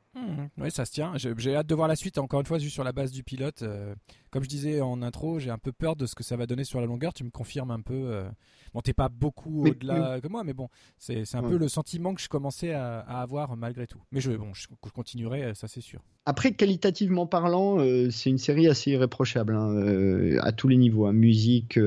Oui, 0.58 0.70
ça 0.70 0.84
se 0.84 0.92
tient. 0.92 1.12
J'ai 1.16 1.54
hâte 1.56 1.66
de 1.66 1.74
voir 1.74 1.88
la 1.88 1.96
suite. 1.96 2.18
Encore 2.18 2.40
une 2.40 2.46
fois, 2.46 2.58
juste 2.58 2.74
sur 2.74 2.84
la 2.84 2.92
base 2.92 3.10
du 3.12 3.22
pilote. 3.22 3.62
euh, 3.62 3.94
comme 4.30 4.42
je 4.44 4.48
disais 4.48 4.80
en 4.82 5.00
intro, 5.02 5.38
j'ai 5.38 5.50
un 5.50 5.58
peu 5.58 5.72
peur 5.72 5.96
de 5.96 6.04
ce 6.06 6.14
que 6.14 6.22
ça 6.22 6.36
va 6.36 6.46
donner 6.46 6.64
sur 6.64 6.80
la 6.80 6.86
longueur. 6.86 7.14
Tu 7.14 7.24
me 7.24 7.30
confirmes 7.30 7.70
un 7.70 7.80
peu. 7.80 7.94
euh, 7.94 8.28
Bon, 8.74 8.82
t'es 8.82 8.92
pas 8.92 9.08
beaucoup 9.08 9.66
au-delà 9.66 10.20
que 10.20 10.28
moi, 10.28 10.44
mais 10.44 10.52
bon, 10.52 10.68
c'est 10.98 11.22
un 11.34 11.42
Ouais. 11.42 11.48
peu 11.48 11.56
le 11.56 11.68
sentiment 11.68 12.14
que 12.14 12.20
je 12.20 12.28
commençais 12.28 12.74
à, 12.74 12.98
à 13.00 13.22
avoir 13.22 13.56
malgré 13.56 13.86
tout. 13.86 14.02
Mais 14.12 14.20
je, 14.20 14.32
bon, 14.32 14.52
je, 14.52 14.66
je 14.84 14.90
continuerai, 14.90 15.42
euh, 15.42 15.54
ça 15.54 15.68
c'est 15.68 15.80
sûr. 15.80 16.00
Après, 16.26 16.52
qualitativement 16.52 17.26
parlant, 17.26 17.78
euh, 17.80 18.10
c'est 18.10 18.28
une 18.28 18.36
série 18.36 18.68
assez 18.68 18.90
irréprochable 18.90 19.54
hein, 19.54 20.36
à 20.42 20.52
tous 20.52 20.68
les 20.68 20.76
niveaux. 20.76 21.06
hein. 21.06 21.14
Musique, 21.14 21.78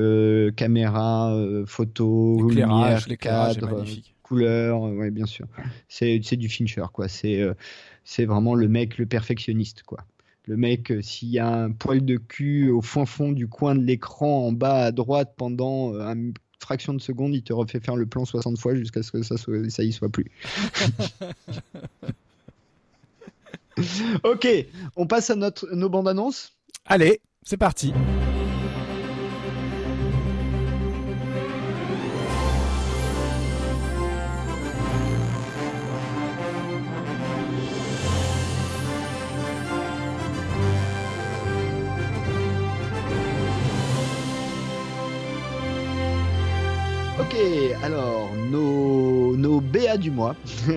caméra, 0.56 1.32
photo, 1.66 2.48
lumière, 2.50 3.06
cadre, 3.18 3.84
couleur, 4.22 4.80
ouais, 4.82 5.10
bien 5.12 5.26
sûr. 5.26 5.46
C'est 5.88 6.18
du 6.36 6.48
Fincher, 6.48 6.84
quoi. 6.92 7.06
C'est 7.08 7.40
c'est 8.04 8.24
vraiment 8.24 8.54
le 8.54 8.68
mec, 8.68 8.98
le 8.98 9.06
perfectionniste, 9.06 9.82
quoi. 9.84 10.04
Le 10.46 10.56
mec, 10.56 10.90
euh, 10.90 11.00
s'il 11.02 11.28
y 11.28 11.38
a 11.38 11.48
un 11.48 11.70
poil 11.70 12.04
de 12.04 12.16
cul 12.16 12.68
au 12.68 12.82
fond 12.82 13.06
fond 13.06 13.30
du 13.30 13.46
coin 13.46 13.76
de 13.76 13.82
l'écran, 13.82 14.48
en 14.48 14.52
bas 14.52 14.86
à 14.86 14.92
droite, 14.92 15.34
pendant 15.36 15.94
euh, 15.94 16.00
une 16.12 16.34
fraction 16.58 16.94
de 16.94 17.00
seconde, 17.00 17.34
il 17.34 17.42
te 17.42 17.52
refait 17.52 17.80
faire 17.80 17.96
le 17.96 18.06
plan 18.06 18.24
60 18.24 18.58
fois 18.58 18.74
jusqu'à 18.74 19.02
ce 19.02 19.12
que 19.12 19.22
ça, 19.22 19.36
soit, 19.36 19.70
ça 19.70 19.84
y 19.84 19.92
soit 19.92 20.08
plus. 20.08 20.30
ok, 24.24 24.48
on 24.96 25.06
passe 25.06 25.30
à 25.30 25.36
notre, 25.36 25.72
nos 25.74 25.88
bandes 25.88 26.08
annonces. 26.08 26.52
Allez, 26.86 27.20
c'est 27.44 27.56
parti. 27.56 27.92
Du 50.02 50.10
mois. 50.10 50.36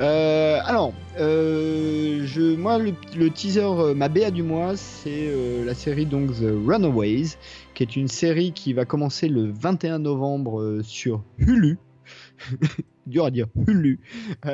Euh, 0.00 0.60
alors, 0.64 0.94
euh, 1.18 2.24
je, 2.24 2.54
moi, 2.54 2.78
le, 2.78 2.92
teaser, 3.30 3.62
euh, 3.64 3.92
ma 3.94 4.08
BA 4.08 4.30
du 4.30 4.44
mois, 4.44 4.76
c'est 4.76 5.32
la 5.64 5.74
série 5.74 6.06
donc 6.06 6.30
The 6.36 6.52
Runaways, 6.66 7.30
qui 7.74 7.82
est 7.82 7.96
une 7.96 8.06
série 8.06 8.52
qui 8.52 8.72
va 8.72 8.84
commencer 8.84 9.28
le 9.28 9.50
21 9.50 9.98
novembre 9.98 10.80
sur 10.82 11.24
Hulu. 11.38 11.78
Dur 13.06 13.24
à 13.24 13.32
dire, 13.32 13.46
Hulu, 13.66 13.98
qui 14.44 14.48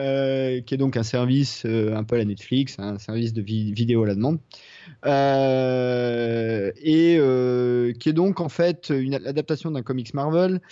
est 0.75 0.79
donc 0.79 0.97
un 0.97 1.03
service 1.03 1.67
un 1.67 2.05
peu 2.05 2.15
à 2.15 2.19
la 2.19 2.25
Netflix, 2.25 2.77
hein, 2.79 2.95
un 2.95 2.99
service 2.99 3.35
de 3.35 3.43
vi- 3.43 3.75
vidéo 3.75 4.05
à 4.05 4.07
la 4.07 4.15
demande, 4.15 4.39
et 6.79 7.19
qui 7.99 8.09
est 8.09 8.15
donc 8.15 8.41
en 8.41 8.49
fait 8.49 8.91
une 8.91 9.15
adaptation 9.15 9.71
d'un 9.71 9.83
comics 9.83 10.15
Marvel, 10.15 10.63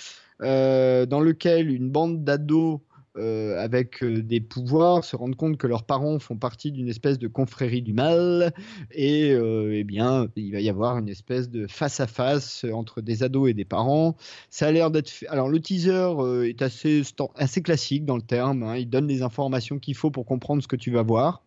dans 0.43 1.20
lequel 1.20 1.70
une 1.70 1.90
bande 1.90 2.24
d'ados 2.24 2.80
euh, 3.18 3.62
avec 3.62 4.03
euh, 4.03 4.22
des 4.22 4.40
pouvoirs 4.40 5.05
se 5.05 5.16
rendent 5.16 5.36
compte 5.36 5.59
que 5.59 5.66
leurs 5.66 5.84
parents 5.84 6.18
font 6.18 6.38
partie 6.38 6.72
d'une 6.72 6.88
espèce 6.88 7.18
de 7.18 7.28
confrérie 7.28 7.82
du 7.82 7.93
mal 7.93 8.55
et 8.90 9.32
euh, 9.32 9.76
eh 9.76 9.84
bien 9.84 10.28
il 10.34 10.53
va 10.53 10.61
y 10.61 10.70
avoir 10.70 10.97
une 10.97 11.11
espèce 11.11 11.51
de 11.51 11.66
face 11.66 12.01
à 12.01 12.07
face 12.07 12.64
entre 12.72 13.03
des 13.03 13.22
ados 13.22 13.51
et 13.51 13.55
des 13.55 13.66
parents. 13.66 14.16
Ça 14.49 14.68
a 14.68 14.72
l'air 14.72 14.90
d'être 14.90 15.12
alors 15.28 15.51
le 15.51 15.61
teaser 15.61 15.90
euh, 15.90 16.49
est 16.49 16.62
assez 16.62 17.62
classique 17.62 18.07
dans 18.07 18.16
le 18.16 18.22
terme. 18.22 18.62
hein. 18.62 18.76
Il 18.76 18.88
donne 18.88 19.09
les 19.09 19.20
informations 19.20 19.78
qu'il 19.78 19.95
faut 19.95 20.11
pour 20.11 20.24
comprendre 20.24 20.62
ce 20.62 20.68
que 20.68 20.76
tu 20.76 20.90
vas 20.90 21.03
voir. 21.03 21.43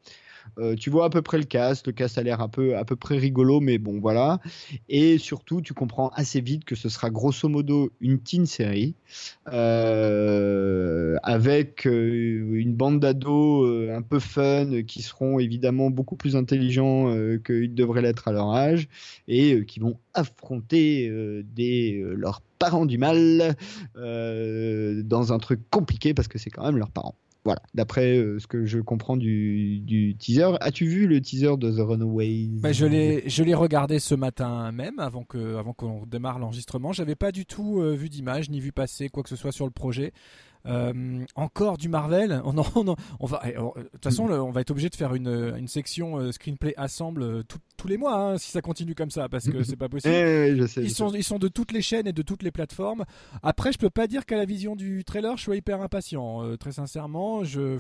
Euh, 0.58 0.76
tu 0.76 0.90
vois 0.90 1.06
à 1.06 1.10
peu 1.10 1.22
près 1.22 1.38
le 1.38 1.44
cast, 1.44 1.88
le 1.88 1.94
cast 1.94 2.18
a 2.18 2.24
l'air 2.24 2.42
un 2.42 2.48
peu 2.48 2.78
à 2.78 2.86
peu 2.86 2.96
près 2.96 3.18
rigolo, 3.18 3.60
mais 3.60 3.78
bon 3.78 4.00
voilà. 4.00 4.40
Et 4.90 5.18
surtout, 5.18 5.62
tu 5.62 5.74
comprends 5.74 6.10
assez 6.10 6.42
vite 6.42 6.66
que 6.66 6.76
ce 6.76 6.90
sera 6.90 7.10
grosso 7.10 7.48
modo 7.50 7.92
une 8.02 8.20
teen 8.20 8.46
série 8.46 8.96
euh, 9.52 11.18
avec 11.24 11.86
euh, 11.88 12.54
une 12.54 12.74
bande 12.74 13.00
d'ados 13.00 13.90
un 13.92 14.02
peu 14.02 14.20
fun 14.20 14.84
qui 14.84 15.02
seront 15.02 15.40
évidemment 15.40 15.90
beaucoup 15.90 16.16
plus 16.16 16.36
intelligents 16.36 17.14
qu'ils 17.46 17.74
devraient 17.74 18.02
l'être 18.02 18.28
à 18.28 18.32
leur 18.32 18.54
âge 18.54 18.88
et 19.28 19.66
qui 19.66 19.80
vont 19.80 19.98
affronter 20.14 21.12
des, 21.56 22.04
leurs 22.16 22.42
parents 22.60 22.86
du 22.86 22.98
mal 22.98 23.56
dans 23.96 25.34
un 25.34 25.40
truc 25.40 25.62
compliqué 25.70 26.14
parce 26.14 26.28
que 26.28 26.38
c'est 26.38 26.50
quand 26.50 26.64
même 26.64 26.78
leurs 26.78 26.92
parents. 26.92 27.16
Voilà, 27.46 27.62
d'après 27.76 28.18
euh, 28.18 28.40
ce 28.40 28.48
que 28.48 28.66
je 28.66 28.80
comprends 28.80 29.18
du, 29.18 29.80
du 29.80 30.16
teaser. 30.18 30.58
As-tu 30.62 30.88
vu 30.88 31.06
le 31.06 31.22
teaser 31.22 31.58
de 31.58 31.72
The 31.72 31.88
Runaways? 31.88 32.50
Bah, 32.60 32.72
je 32.72 32.88
l'ai, 32.88 33.24
je 33.30 33.44
l'ai 33.44 33.54
regardé 33.54 34.00
ce 34.00 34.16
matin 34.16 34.72
même, 34.72 34.98
avant 34.98 35.24
que, 35.24 35.56
avant 35.56 35.74
qu'on 35.74 36.08
démarre 36.08 36.40
l'enregistrement. 36.40 36.92
J'avais 36.92 37.16
pas 37.16 37.32
du 37.32 37.46
tout 37.46 37.82
euh, 37.82 37.94
vu 37.94 38.10
d'image 38.10 38.50
ni 38.50 38.60
vu 38.60 38.72
passer 38.72 39.10
quoi 39.10 39.22
que 39.22 39.30
ce 39.30 39.36
soit 39.36 39.52
sur 39.52 39.66
le 39.66 39.72
projet. 39.72 40.12
Euh, 40.66 41.24
encore 41.36 41.78
du 41.78 41.90
Marvel. 41.90 42.42
On 43.20 43.26
va. 43.26 43.42
eh, 43.46 43.58
oh, 43.58 43.74
De 43.78 43.84
toute 43.84 44.04
façon, 44.04 44.28
le- 44.28 44.42
on 44.42 44.52
va 44.52 44.62
être 44.62 44.72
obligé 44.72 44.90
de 44.90 44.96
faire 44.96 45.14
une, 45.14 45.54
une 45.58 45.68
section 45.68 46.18
euh, 46.20 46.32
screenplay 46.32 46.74
assemble 46.78 47.24
euh, 47.24 47.44
tout- 47.44 47.60
tous 47.78 47.88
les 47.88 47.98
mois 47.98 48.16
hein, 48.18 48.38
si 48.38 48.50
ça 48.52 48.62
continue 48.62 48.96
comme 48.96 49.12
ça, 49.12 49.30
parce 49.30 49.50
que 49.50 49.64
c'est 49.64 49.76
pas 49.76 49.90
possible. 49.90 50.14
Eh, 50.14 50.56
je 50.58 50.66
sais, 50.66 50.82
ils 50.84 50.90
je 50.90 50.94
sont, 50.94 51.10
sais. 51.10 51.18
ils 51.20 51.24
sont 51.24 51.40
de 51.40 51.48
toutes 51.48 51.72
les 51.72 51.82
chaînes 51.82 52.08
et 52.08 52.14
de 52.14 52.22
toutes 52.22 52.42
les 52.44 52.52
plateformes. 52.52 53.06
Après, 53.44 53.72
je 53.72 53.78
peux 53.78 53.90
pas 53.90 54.08
dire 54.08 54.26
qu'à 54.26 54.38
la 54.38 54.46
vision 54.46 54.76
du 54.76 55.04
trailer, 55.06 55.38
je 55.38 55.44
sois 55.44 55.56
hyper 55.56 55.82
impatient. 55.82 56.44
Euh, 56.44 56.58
très 56.58 56.72
sincèrement, 56.72 57.44
je. 57.44 57.78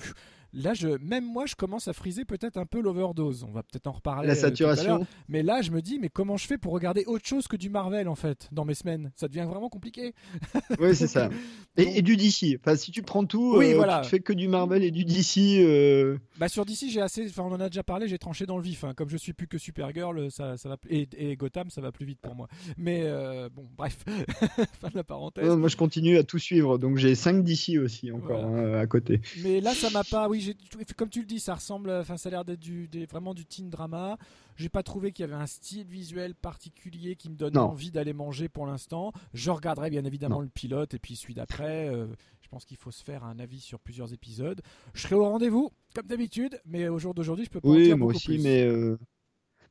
Là, 0.55 0.73
je, 0.73 0.87
même 1.01 1.25
moi, 1.25 1.45
je 1.45 1.55
commence 1.55 1.87
à 1.89 1.93
friser 1.93 2.23
peut-être 2.23 2.55
un 2.57 2.65
peu 2.65 2.79
l'overdose. 2.81 3.43
On 3.43 3.51
va 3.51 3.61
peut-être 3.61 3.87
en 3.87 3.91
reparler. 3.91 4.27
La 4.27 4.33
euh, 4.33 4.35
tout 4.37 4.45
à 4.45 4.49
saturation. 4.49 5.05
Mais 5.27 5.43
là, 5.43 5.61
je 5.61 5.71
me 5.71 5.81
dis, 5.81 5.99
mais 5.99 6.07
comment 6.09 6.37
je 6.37 6.47
fais 6.47 6.57
pour 6.57 6.71
regarder 6.71 7.03
autre 7.07 7.27
chose 7.27 7.47
que 7.47 7.57
du 7.57 7.69
Marvel 7.69 8.07
en 8.07 8.15
fait 8.15 8.47
dans 8.53 8.63
mes 8.63 8.73
semaines? 8.73 9.11
Ça 9.17 9.27
devient 9.27 9.45
vraiment 9.49 9.69
compliqué. 9.69 10.13
Oui, 10.79 10.95
c'est 10.95 11.07
ça. 11.07 11.29
Et, 11.77 11.99
et 11.99 12.01
du 12.01 12.15
DC. 12.17 12.57
Enfin, 12.59 12.75
si 12.75 12.91
tu 12.91 13.01
prends 13.01 13.25
tout, 13.25 13.55
Oui, 13.57 13.73
euh, 13.73 13.75
voilà. 13.75 14.01
tu 14.01 14.09
fais 14.09 14.19
que 14.19 14.33
du 14.33 14.47
Marvel 14.47 14.83
et 14.83 14.91
du 14.91 15.03
DC. 15.05 15.59
euh, 15.59 16.17
Bah 16.37 16.47
sur 16.49 16.65
DC, 16.65 16.85
j'ai 16.89 17.01
assez. 17.01 17.27
Enfin, 17.27 17.43
on 17.43 17.51
en 17.53 17.59
a 17.59 17.67
déjà 17.69 17.83
parlé. 17.83 18.07
J'ai 18.07 18.17
tranché 18.17 18.45
dans 18.45 18.57
le 18.57 18.63
vif. 18.63 18.83
hein. 18.83 18.93
Comme 18.95 19.09
je 19.09 19.17
suis 19.17 19.33
plus 19.33 19.47
que 19.47 19.57
Supergirl, 19.57 20.31
ça, 20.31 20.57
ça 20.57 20.69
va. 20.69 20.77
Et, 20.89 21.07
et 21.17 21.35
Gotham, 21.35 21.69
ça 21.69 21.81
va 21.81 21.91
plus 21.91 22.05
vite 22.05 22.19
pour 22.21 22.33
moi. 22.35 22.47
Mais 22.77 23.01
euh, 23.03 23.49
bon, 23.53 23.67
bref. 23.77 23.97
fin 24.79 24.89
de 24.89 24.95
la 24.95 25.03
parenthèse. 25.03 25.47
moi, 25.55 25.67
je 25.69 25.75
continue 25.77 26.17
à 26.17 26.23
tout 26.23 26.39
suivre. 26.39 26.77
Donc, 26.77 26.97
j'ai 26.97 27.15
5 27.15 27.43
DC 27.43 27.77
aussi 27.83 28.11
encore 28.11 28.45
hein, 28.45 28.73
à 28.79 28.87
côté. 28.87 29.21
Mais 29.43 29.59
là, 29.61 29.73
ça 29.73 29.89
m'a 29.89 30.03
pas. 30.03 30.27
Oui, 30.29 30.41
j'ai- 30.45 30.85
comme 30.95 31.09
tu 31.09 31.19
le 31.21 31.25
dis, 31.25 31.39
ça 31.39 31.55
ressemble. 31.55 31.89
Enfin, 31.89 32.17
ça 32.17 32.29
a 32.29 32.31
l'air 32.31 32.45
d'être 32.45 32.59
du, 32.59 32.87
des- 32.87 33.05
vraiment 33.05 33.33
du 33.33 33.45
teen 33.45 33.69
drama. 33.69 34.17
J'ai 34.55 34.69
pas 34.69 34.83
trouvé 34.83 35.11
qu'il 35.11 35.25
y 35.25 35.27
avait 35.31 35.41
un 35.41 35.47
style 35.47 35.87
visuel 35.87 36.35
particulier 36.35 37.15
qui 37.15 37.29
me 37.29 37.35
donne 37.35 37.53
Non. 37.55 37.63
envie 37.69 37.91
d'aller 37.91 38.13
manger 38.13 38.47
pour 38.49 38.65
l'instant. 38.65 39.11
Je 39.33 39.51
regarderai 39.51 39.89
bien 39.89 40.05
évidemment 40.05 40.35
Non. 40.37 40.41
le 40.41 40.49
pilote 40.49 40.93
et 40.93 40.99
puis 40.99 41.15
celui 41.15 41.33
d'après. 41.33 41.89
Euh, 41.89 42.07
je 42.41 42.47
pense 42.49 42.63
qu'il 42.65 42.77
faut 42.77 42.91
se 42.91 43.03
faire 43.03 43.23
un 43.23 43.39
avis 43.39 43.59
sur 43.59 43.79
plusieurs 43.79 44.13
épisodes. 44.13 44.61
Je 44.93 45.01
serai 45.01 45.15
au 45.15 45.23
rendez-vous, 45.25 45.71
comme 45.93 46.05
d'habitude, 46.07 46.59
mais 46.65 46.87
au 46.87 46.99
jour 46.99 47.13
d'aujourd'hui, 47.13 47.45
je 47.45 47.49
peux 47.49 47.59
pas 47.59 47.67
en 47.67 47.71
Oui, 47.71 47.83
dire 47.85 47.97
moi 47.97 48.07
beaucoup 48.07 48.17
aussi, 48.17 48.35
plus. 48.35 48.43
mais, 48.43 48.61
euh, 48.63 48.97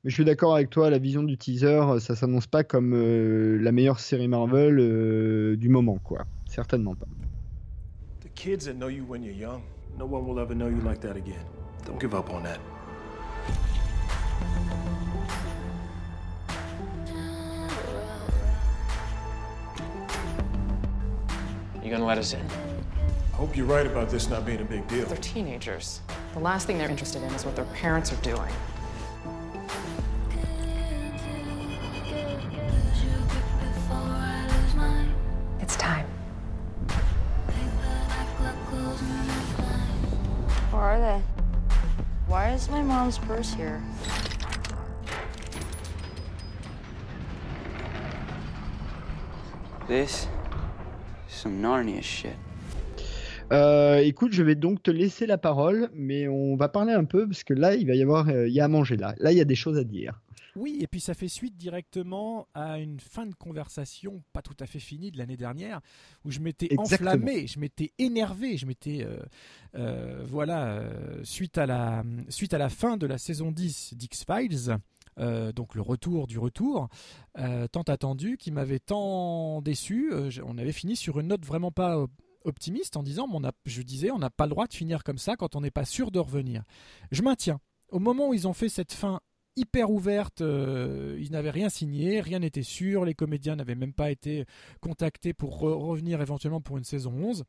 mais 0.02 0.10
je 0.10 0.14
suis 0.14 0.24
d'accord 0.24 0.54
avec 0.54 0.70
toi. 0.70 0.90
La 0.90 0.98
vision 0.98 1.22
du 1.22 1.38
teaser, 1.38 1.80
ça 2.00 2.16
s'annonce 2.16 2.46
pas 2.48 2.64
comme 2.64 2.92
euh, 2.94 3.58
la 3.62 3.70
meilleure 3.72 4.00
série 4.00 4.28
Marvel 4.28 4.78
euh, 4.80 5.56
du 5.56 5.68
moment, 5.68 5.98
quoi. 5.98 6.26
Certainement 6.46 6.94
pas. 6.96 7.06
The 8.22 8.28
kids 8.34 8.64
that 8.66 8.74
know 8.74 8.88
you 8.88 9.04
when 9.08 9.22
you're 9.22 9.36
young, 9.36 9.62
no 9.96 10.06
one 10.06 10.26
will 10.26 10.40
ever 10.40 10.54
know 10.54 10.68
you 10.68 10.80
like 10.80 11.00
that 11.00 11.16
again. 11.16 11.44
Don't 11.84 12.00
give 12.00 12.14
up 12.14 12.30
on 12.30 12.42
that. 12.42 12.58
You 21.82 21.90
gonna 21.90 22.06
let 22.06 22.18
us 22.18 22.32
in? 22.32 22.44
I 23.32 23.36
hope 23.36 23.56
you're 23.56 23.66
right 23.66 23.86
about 23.86 24.08
this 24.08 24.28
not 24.28 24.46
being 24.46 24.60
a 24.60 24.64
big 24.64 24.86
deal. 24.88 25.06
They're 25.06 25.16
teenagers. 25.18 26.00
The 26.32 26.40
last 26.40 26.66
thing 26.66 26.78
they're 26.78 26.88
interested 26.88 27.22
in 27.22 27.32
is 27.34 27.44
what 27.44 27.54
their 27.54 27.66
parents 27.66 28.12
are 28.12 28.16
doing. 28.22 28.50
Where 40.74 40.82
are 40.82 40.98
they? 40.98 41.22
Why 42.26 42.52
is 42.52 42.68
my 42.68 42.82
mom's 42.82 43.16
purse 43.16 43.54
here? 43.54 43.80
This 49.86 50.26
is 51.28 51.34
some 51.34 51.62
Narnia 51.62 52.02
shit. 52.02 52.34
Euh, 53.52 53.98
écoute, 53.98 54.32
je 54.32 54.42
vais 54.42 54.56
donc 54.56 54.82
te 54.82 54.90
laisser 54.90 55.26
la 55.26 55.38
parole, 55.38 55.90
mais 55.94 56.26
on 56.26 56.56
va 56.56 56.68
parler 56.68 56.92
un 56.92 57.04
peu 57.04 57.24
parce 57.28 57.44
que 57.44 57.54
là, 57.54 57.76
il 57.76 57.86
va 57.86 57.94
y 57.94 58.02
avoir, 58.02 58.28
euh, 58.28 58.48
il 58.48 58.54
y 58.54 58.60
a 58.60 58.64
à 58.64 58.68
manger 58.68 58.96
là. 58.96 59.14
Là, 59.18 59.30
il 59.30 59.38
y 59.38 59.40
a 59.40 59.44
des 59.44 59.54
choses 59.54 59.78
à 59.78 59.84
dire. 59.84 60.20
Oui, 60.56 60.78
et 60.80 60.86
puis 60.86 61.00
ça 61.00 61.14
fait 61.14 61.28
suite 61.28 61.56
directement 61.56 62.46
à 62.54 62.78
une 62.78 63.00
fin 63.00 63.26
de 63.26 63.34
conversation 63.34 64.22
pas 64.32 64.42
tout 64.42 64.56
à 64.60 64.66
fait 64.66 64.78
finie 64.78 65.10
de 65.10 65.18
l'année 65.18 65.36
dernière, 65.36 65.80
où 66.24 66.30
je 66.30 66.40
m'étais 66.40 66.76
enflammé, 66.78 67.46
je 67.46 67.58
m'étais 67.58 67.92
énervé, 67.98 68.56
je 68.56 68.66
m'étais... 68.66 69.04
euh, 69.04 69.18
euh, 69.74 70.24
voilà, 70.26 70.66
euh, 70.66 71.20
suite, 71.24 71.58
à 71.58 71.66
la, 71.66 72.04
suite 72.28 72.54
à 72.54 72.58
la 72.58 72.68
fin 72.68 72.96
de 72.96 73.06
la 73.06 73.18
saison 73.18 73.50
10 73.50 73.94
d'X-Files, 73.94 74.76
euh, 75.18 75.52
donc 75.52 75.74
le 75.74 75.82
retour 75.82 76.26
du 76.26 76.38
retour, 76.38 76.88
euh, 77.38 77.66
tant 77.68 77.82
attendu, 77.82 78.36
qui 78.36 78.50
m'avait 78.50 78.80
tant 78.80 79.62
déçu, 79.62 80.12
euh, 80.12 80.30
on 80.44 80.58
avait 80.58 80.72
fini 80.72 80.96
sur 80.96 81.20
une 81.20 81.28
note 81.28 81.44
vraiment 81.44 81.70
pas... 81.72 82.04
optimiste 82.44 82.96
en 82.96 83.02
disant, 83.02 83.28
on 83.32 83.44
a, 83.44 83.52
je 83.64 83.82
disais, 83.82 84.10
on 84.10 84.18
n'a 84.18 84.30
pas 84.30 84.44
le 84.46 84.50
droit 84.50 84.66
de 84.66 84.74
finir 84.74 85.02
comme 85.04 85.18
ça 85.18 85.36
quand 85.36 85.56
on 85.56 85.60
n'est 85.60 85.70
pas 85.70 85.84
sûr 85.84 86.10
de 86.10 86.18
revenir. 86.18 86.62
Je 87.10 87.22
maintiens. 87.22 87.60
Au 87.90 87.98
moment 88.00 88.28
où 88.28 88.34
ils 88.34 88.48
ont 88.48 88.52
fait 88.52 88.68
cette 88.68 88.92
fin 88.92 89.20
hyper 89.56 89.90
ouverte, 89.90 90.40
euh, 90.40 91.16
ils 91.20 91.30
n'avaient 91.32 91.50
rien 91.50 91.68
signé, 91.68 92.20
rien 92.20 92.38
n'était 92.40 92.62
sûr, 92.62 93.04
les 93.04 93.14
comédiens 93.14 93.56
n'avaient 93.56 93.74
même 93.74 93.92
pas 93.92 94.10
été 94.10 94.44
contactés 94.80 95.32
pour 95.32 95.62
re- 95.62 95.72
revenir 95.72 96.20
éventuellement 96.20 96.60
pour 96.60 96.78
une 96.78 96.84
saison 96.84 97.12
11. 97.12 97.44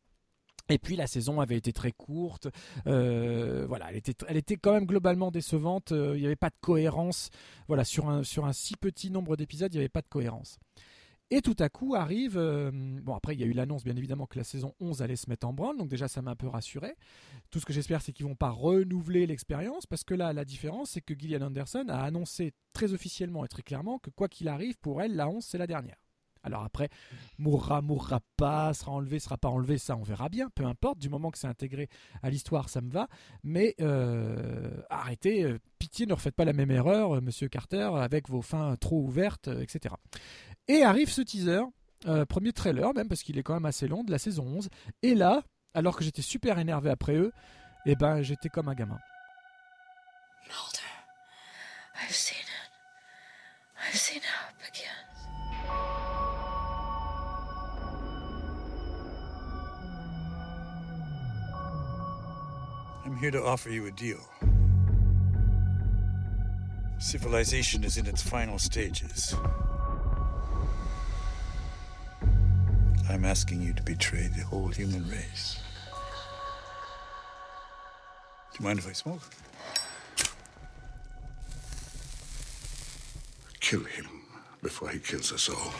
Et 0.69 0.79
puis 0.79 0.95
la 0.95 1.05
saison 1.05 1.39
avait 1.41 1.57
été 1.57 1.71
très 1.73 1.91
courte, 1.91 2.47
euh, 2.87 3.65
voilà, 3.67 3.91
elle 3.91 3.97
était, 3.97 4.15
elle 4.27 4.37
était 4.37 4.55
quand 4.55 4.73
même 4.73 4.85
globalement 4.87 5.29
décevante. 5.29 5.91
euh, 5.91 6.13
il 6.15 6.21
n'y 6.21 6.25
avait 6.25 6.35
pas 6.35 6.49
de 6.49 6.55
cohérence, 6.59 7.29
voilà, 7.67 7.83
sur 7.83 8.09
un 8.09 8.23
sur 8.23 8.45
un 8.45 8.53
si 8.53 8.75
petit 8.75 9.11
nombre 9.11 9.35
d'épisodes, 9.35 9.71
il 9.73 9.77
n'y 9.77 9.81
avait 9.81 9.89
pas 9.89 10.01
de 10.01 10.07
cohérence. 10.09 10.57
Et 11.31 11.41
tout 11.41 11.55
à 11.57 11.69
coup 11.69 11.95
arrive, 11.95 12.37
euh, 12.37 12.69
bon 12.71 13.15
après 13.15 13.33
il 13.33 13.41
y 13.41 13.43
a 13.43 13.47
eu 13.47 13.53
l'annonce 13.53 13.83
bien 13.83 13.95
évidemment 13.95 14.27
que 14.27 14.37
la 14.37 14.43
saison 14.43 14.75
11 14.79 15.01
allait 15.01 15.15
se 15.15 15.27
mettre 15.27 15.47
en 15.47 15.53
branle, 15.53 15.75
donc 15.75 15.89
déjà 15.89 16.07
ça 16.07 16.21
m'a 16.21 16.31
un 16.31 16.35
peu 16.35 16.47
rassuré. 16.47 16.95
Tout 17.49 17.59
ce 17.59 17.65
que 17.65 17.73
j'espère 17.73 18.03
c'est 18.03 18.13
qu'ils 18.13 18.27
vont 18.27 18.35
pas 18.35 18.51
renouveler 18.51 19.25
l'expérience, 19.25 19.87
parce 19.87 20.03
que 20.03 20.13
là 20.13 20.33
la 20.33 20.45
différence 20.45 20.91
c'est 20.91 21.01
que 21.01 21.17
Gillian 21.17 21.41
Anderson 21.41 21.85
a 21.89 22.03
annoncé 22.03 22.53
très 22.73 22.93
officiellement 22.93 23.43
et 23.43 23.47
très 23.47 23.63
clairement 23.63 23.97
que 23.97 24.11
quoi 24.11 24.29
qu'il 24.29 24.47
arrive 24.47 24.77
pour 24.77 25.01
elle 25.01 25.15
la 25.15 25.27
11 25.27 25.43
c'est 25.43 25.57
la 25.57 25.65
dernière. 25.65 25.97
Alors 26.45 26.63
après, 26.63 26.89
mourra, 27.39 27.81
mourra 27.81 28.21
pas, 28.37 28.71
sera 28.75 28.91
enlevé, 28.91 29.17
sera 29.17 29.35
pas 29.35 29.49
enlevé, 29.49 29.79
ça 29.79 29.97
on 29.97 30.03
verra 30.03 30.29
bien, 30.29 30.49
peu 30.53 30.63
importe, 30.63 30.99
du 30.99 31.09
moment 31.09 31.31
que 31.31 31.39
c'est 31.39 31.47
intégré 31.47 31.89
à 32.21 32.29
l'histoire, 32.29 32.69
ça 32.69 32.81
me 32.81 32.91
va. 32.91 33.07
Mais 33.43 33.73
euh, 33.81 34.79
arrêtez, 34.91 35.43
euh, 35.43 35.57
pitié, 35.79 36.05
ne 36.05 36.13
refaites 36.13 36.35
pas 36.35 36.45
la 36.45 36.53
même 36.53 36.69
erreur, 36.69 37.19
monsieur 37.19 37.47
Carter, 37.47 37.89
avec 37.95 38.29
vos 38.29 38.43
fins 38.43 38.75
trop 38.75 39.01
ouvertes, 39.01 39.47
etc. 39.47 39.95
Et 40.67 40.83
arrive 40.83 41.11
ce 41.11 41.21
teaser, 41.21 41.61
euh, 42.07 42.25
premier 42.25 42.51
trailer 42.51 42.93
même, 42.93 43.07
parce 43.07 43.23
qu'il 43.23 43.37
est 43.37 43.43
quand 43.43 43.53
même 43.53 43.65
assez 43.65 43.87
long, 43.87 44.03
de 44.03 44.11
la 44.11 44.17
saison 44.17 44.45
11. 44.45 44.69
Et 45.03 45.15
là, 45.15 45.43
alors 45.73 45.95
que 45.95 46.03
j'étais 46.03 46.21
super 46.21 46.57
énervé 46.57 46.89
après 46.89 47.15
eux, 47.15 47.31
eh 47.85 47.95
ben 47.95 48.21
j'étais 48.21 48.49
comme 48.49 48.69
un 48.69 48.73
gamin. 48.75 48.99
I've 52.01 52.13
seen 52.13 52.37
it. 52.37 53.87
I've 53.87 53.95
seen 53.95 54.17
it 54.17 54.23
again. 54.67 55.05
I'm 63.05 63.17
here 63.17 63.31
to 63.31 63.43
offer 63.43 63.69
you 63.69 63.85
a 63.87 63.91
deal. 63.91 64.19
Civilization 66.99 67.83
is 67.83 67.97
in 67.97 68.07
its 68.07 68.21
final 68.21 68.59
stages. 68.59 69.33
I'm 73.07 73.23
asking 73.23 73.61
you 73.61 73.73
to 73.73 73.83
betray 73.83 74.27
the 74.35 74.43
whole 74.43 74.67
human 74.69 75.07
race. 75.07 75.59
Do 78.51 78.57
you 78.59 78.65
mind 78.65 78.79
if 78.79 78.87
I 78.87 78.93
smoke? 78.93 79.21
Kill 83.59 83.83
him 83.83 84.07
before 84.63 84.89
he 84.89 84.99
kills 84.99 85.31
us 85.31 85.49
all. 85.49 85.71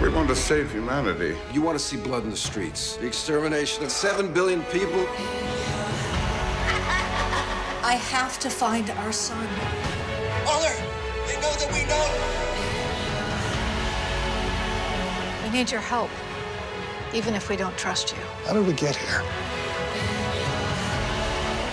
We 0.00 0.08
want 0.08 0.28
to 0.28 0.36
save 0.36 0.72
humanity. 0.72 1.36
You 1.52 1.62
want 1.62 1.78
to 1.78 1.84
see 1.84 1.96
blood 1.96 2.24
in 2.24 2.30
the 2.30 2.36
streets, 2.36 2.96
the 2.96 3.06
extermination 3.06 3.84
of 3.84 3.90
seven 3.90 4.32
billion 4.32 4.62
people. 4.64 5.06
I 7.84 7.94
have 7.94 8.38
to 8.38 8.48
find 8.48 8.88
our 8.90 9.10
son. 9.10 9.44
Mother, 10.44 10.72
they 11.26 11.34
know 11.40 11.52
that 11.58 11.68
we 11.72 11.84
know. 11.90 12.06
We 15.42 15.50
need 15.50 15.68
your 15.68 15.80
help, 15.80 16.10
even 17.12 17.34
if 17.34 17.48
we 17.48 17.56
don't 17.56 17.76
trust 17.76 18.12
you. 18.12 18.22
How 18.46 18.52
did 18.52 18.66
we 18.68 18.72
get 18.72 18.94
here? 18.94 19.22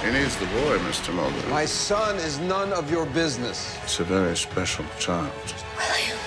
He 0.03 0.11
needs 0.11 0.35
the 0.37 0.47
boy, 0.47 0.79
Mr. 0.79 1.13
Mulder. 1.13 1.47
My 1.49 1.65
son 1.65 2.15
is 2.15 2.39
none 2.39 2.73
of 2.73 2.89
your 2.89 3.05
business. 3.05 3.77
It's 3.83 3.99
a 3.99 4.03
very 4.03 4.35
special 4.35 4.85
child. 4.97 5.31
You 6.07 6.18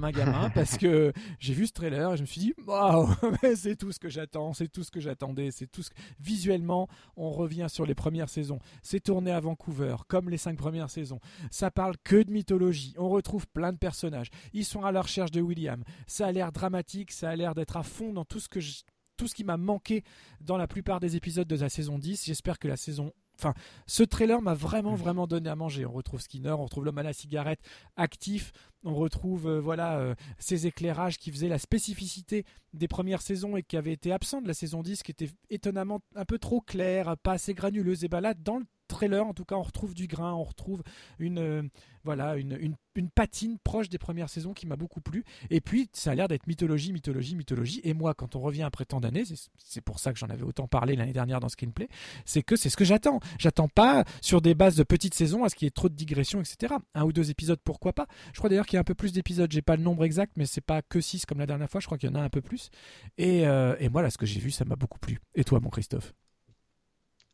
comme 0.00 0.04
un 0.04 0.10
gamin 0.24 0.50
parce 0.54 0.78
que 0.78 1.12
j'ai 1.38 1.52
vu 1.54 1.66
ce 1.66 1.72
trailer 1.72 2.12
et 2.12 2.16
je 2.16 2.22
me 2.22 2.26
suis 2.26 2.40
dit 2.40 2.54
waouh, 2.66 3.08
c'est 3.54 3.76
tout 3.76 3.92
ce 3.92 3.98
que 3.98 4.08
j'attends, 4.08 4.52
c'est 4.54 4.68
tout 4.68 4.82
ce 4.82 4.90
que 4.90 5.00
j'attendais, 5.00 5.50
c'est 5.50 5.66
tout 5.66 5.82
ce 5.82 5.90
que... 5.90 5.94
visuellement, 6.20 6.88
on 7.16 7.30
revient 7.30 7.66
sur 7.68 7.84
les 7.84 7.94
premières 7.94 8.28
saisons. 8.28 8.58
C'est 8.82 9.00
tourné 9.00 9.30
à 9.30 9.40
Vancouver 9.40 9.96
comme 10.08 10.30
les 10.30 10.38
cinq 10.38 10.56
premières 10.56 10.90
saisons. 10.90 11.20
Ça 11.50 11.70
parle 11.70 11.96
que 12.02 12.22
de 12.22 12.30
mythologie. 12.30 12.94
On 12.98 13.08
retrouve 13.08 13.46
plein 13.48 13.72
de 13.72 13.78
personnages. 13.78 14.30
Ils 14.52 14.64
sont 14.64 14.84
à 14.84 14.92
la 14.92 15.02
recherche 15.02 15.30
de 15.30 15.40
William. 15.40 15.82
Ça 16.06 16.26
a 16.26 16.32
l'air 16.32 16.52
dramatique, 16.52 17.12
ça 17.12 17.30
a 17.30 17.36
l'air 17.36 17.54
d'être 17.54 17.76
à 17.76 17.82
fond 17.82 18.12
dans 18.12 18.24
tout 18.24 18.40
ce 18.40 18.48
que 18.48 18.60
je- 18.60 18.82
tout 19.16 19.28
ce 19.28 19.34
qui 19.34 19.44
m'a 19.44 19.58
manqué 19.58 20.02
dans 20.40 20.56
la 20.56 20.66
plupart 20.66 20.98
des 20.98 21.14
épisodes 21.16 21.46
de 21.46 21.56
la 21.56 21.68
saison 21.68 21.98
10. 21.98 22.24
J'espère 22.24 22.58
que 22.58 22.68
la 22.68 22.78
saison 22.78 23.12
Enfin, 23.40 23.54
ce 23.86 24.02
trailer 24.02 24.42
m'a 24.42 24.52
vraiment, 24.52 24.94
vraiment 24.94 25.26
donné 25.26 25.48
à 25.48 25.56
manger. 25.56 25.86
On 25.86 25.92
retrouve 25.92 26.20
Skinner, 26.20 26.50
on 26.50 26.64
retrouve 26.64 26.84
l'homme 26.84 26.98
à 26.98 27.02
la 27.02 27.14
cigarette 27.14 27.60
actif, 27.96 28.52
on 28.84 28.94
retrouve 28.94 29.48
euh, 29.48 29.60
voilà 29.60 29.98
euh, 29.98 30.14
ces 30.38 30.66
éclairages 30.66 31.16
qui 31.16 31.30
faisaient 31.32 31.48
la 31.48 31.58
spécificité 31.58 32.44
des 32.74 32.86
premières 32.86 33.22
saisons 33.22 33.56
et 33.56 33.62
qui 33.62 33.78
avaient 33.78 33.92
été 33.92 34.12
absents 34.12 34.42
de 34.42 34.48
la 34.48 34.52
saison 34.52 34.82
10, 34.82 35.02
qui 35.02 35.10
étaient 35.10 35.30
étonnamment 35.48 36.00
un 36.16 36.26
peu 36.26 36.38
trop 36.38 36.60
clairs, 36.60 37.16
pas 37.16 37.32
assez 37.32 37.54
granuleuses. 37.54 38.04
Et 38.04 38.08
ben 38.08 38.20
là, 38.20 38.34
dans 38.34 38.58
le 38.58 38.66
trailer, 38.90 39.26
en 39.26 39.32
tout 39.34 39.44
cas, 39.44 39.54
on 39.56 39.62
retrouve 39.62 39.94
du 39.94 40.06
grain, 40.06 40.34
on 40.34 40.44
retrouve 40.44 40.82
une 41.18 41.38
euh, 41.38 41.62
voilà 42.04 42.36
une, 42.36 42.58
une, 42.60 42.76
patine 43.14 43.58
proche 43.64 43.88
des 43.88 43.96
premières 43.98 44.28
saisons 44.28 44.52
qui 44.52 44.66
m'a 44.66 44.76
beaucoup 44.76 45.00
plu. 45.00 45.24
Et 45.48 45.60
puis, 45.62 45.88
ça 45.94 46.10
a 46.10 46.14
l'air 46.14 46.28
d'être 46.28 46.46
mythologie, 46.46 46.92
mythologie, 46.92 47.34
mythologie. 47.34 47.80
Et 47.84 47.94
moi, 47.94 48.12
quand 48.14 48.36
on 48.36 48.40
revient 48.40 48.62
après 48.62 48.84
tant 48.84 49.00
d'années, 49.00 49.24
c'est- 49.24 49.48
c'est 49.58 49.80
pour 49.80 49.98
ça 49.98 50.12
que 50.12 50.18
j'en 50.18 50.28
avais 50.28 50.42
autant 50.42 50.66
parlé 50.68 50.96
l'année 50.96 51.12
dernière 51.14 51.40
dans 51.40 51.48
Screenplay, 51.48 51.88
c'est 52.26 52.42
que 52.42 52.56
c'est 52.56 52.68
ce 52.68 52.76
que 52.76 52.84
j'attends. 52.84 53.20
J'attends 53.38 53.68
pas 53.68 54.04
sur 54.20 54.42
des 54.42 54.54
bases 54.54 54.76
de 54.76 54.82
petites 54.82 55.14
saisons 55.14 55.44
à 55.44 55.48
ce 55.48 55.54
qu'il 55.54 55.66
y 55.66 55.68
ait 55.68 55.70
trop 55.70 55.88
de 55.88 55.94
digressions, 55.94 56.40
etc. 56.40 56.74
Un 56.94 57.04
ou 57.04 57.12
deux 57.12 57.30
épisodes, 57.30 57.60
pourquoi 57.64 57.92
pas. 57.92 58.06
Je 58.32 58.38
crois 58.38 58.50
d'ailleurs 58.50 58.66
qu'il 58.66 58.74
y 58.76 58.78
a 58.78 58.80
un 58.80 58.84
peu 58.84 58.94
plus 58.94 59.12
d'épisodes. 59.12 59.50
J'ai 59.50 59.62
pas 59.62 59.76
le 59.76 59.82
nombre 59.82 60.04
exact, 60.04 60.32
mais 60.36 60.46
c'est 60.46 60.60
pas 60.60 60.82
que 60.82 61.00
6 61.00 61.24
comme 61.26 61.38
la 61.38 61.46
dernière 61.46 61.70
fois. 61.70 61.80
Je 61.80 61.86
crois 61.86 61.96
qu'il 61.98 62.10
y 62.10 62.12
en 62.12 62.16
a 62.16 62.22
un 62.22 62.28
peu 62.30 62.42
plus. 62.42 62.70
Et, 63.18 63.46
euh, 63.46 63.76
et 63.78 63.88
moi, 63.88 64.02
là, 64.02 64.10
ce 64.10 64.18
que 64.18 64.26
j'ai 64.26 64.40
vu, 64.40 64.50
ça 64.50 64.64
m'a 64.64 64.76
beaucoup 64.76 64.98
plu. 64.98 65.20
Et 65.34 65.44
toi, 65.44 65.60
mon 65.60 65.70
Christophe? 65.70 66.12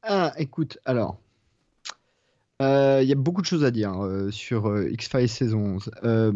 Ah, 0.03 0.33
écoute, 0.39 0.79
alors. 0.85 1.21
Euh, 2.63 3.01
Il 3.03 3.09
y 3.09 3.13
a 3.13 3.17
beaucoup 3.17 3.43
de 3.43 3.47
choses 3.47 3.65
à 3.65 3.71
dire 3.71 4.03
euh, 4.05 4.31
sur 4.31 4.69
euh, 4.69 4.91
X-Files 4.91 5.29
saison 5.29 5.77
11. 5.77 5.91
Euh, 6.05 6.33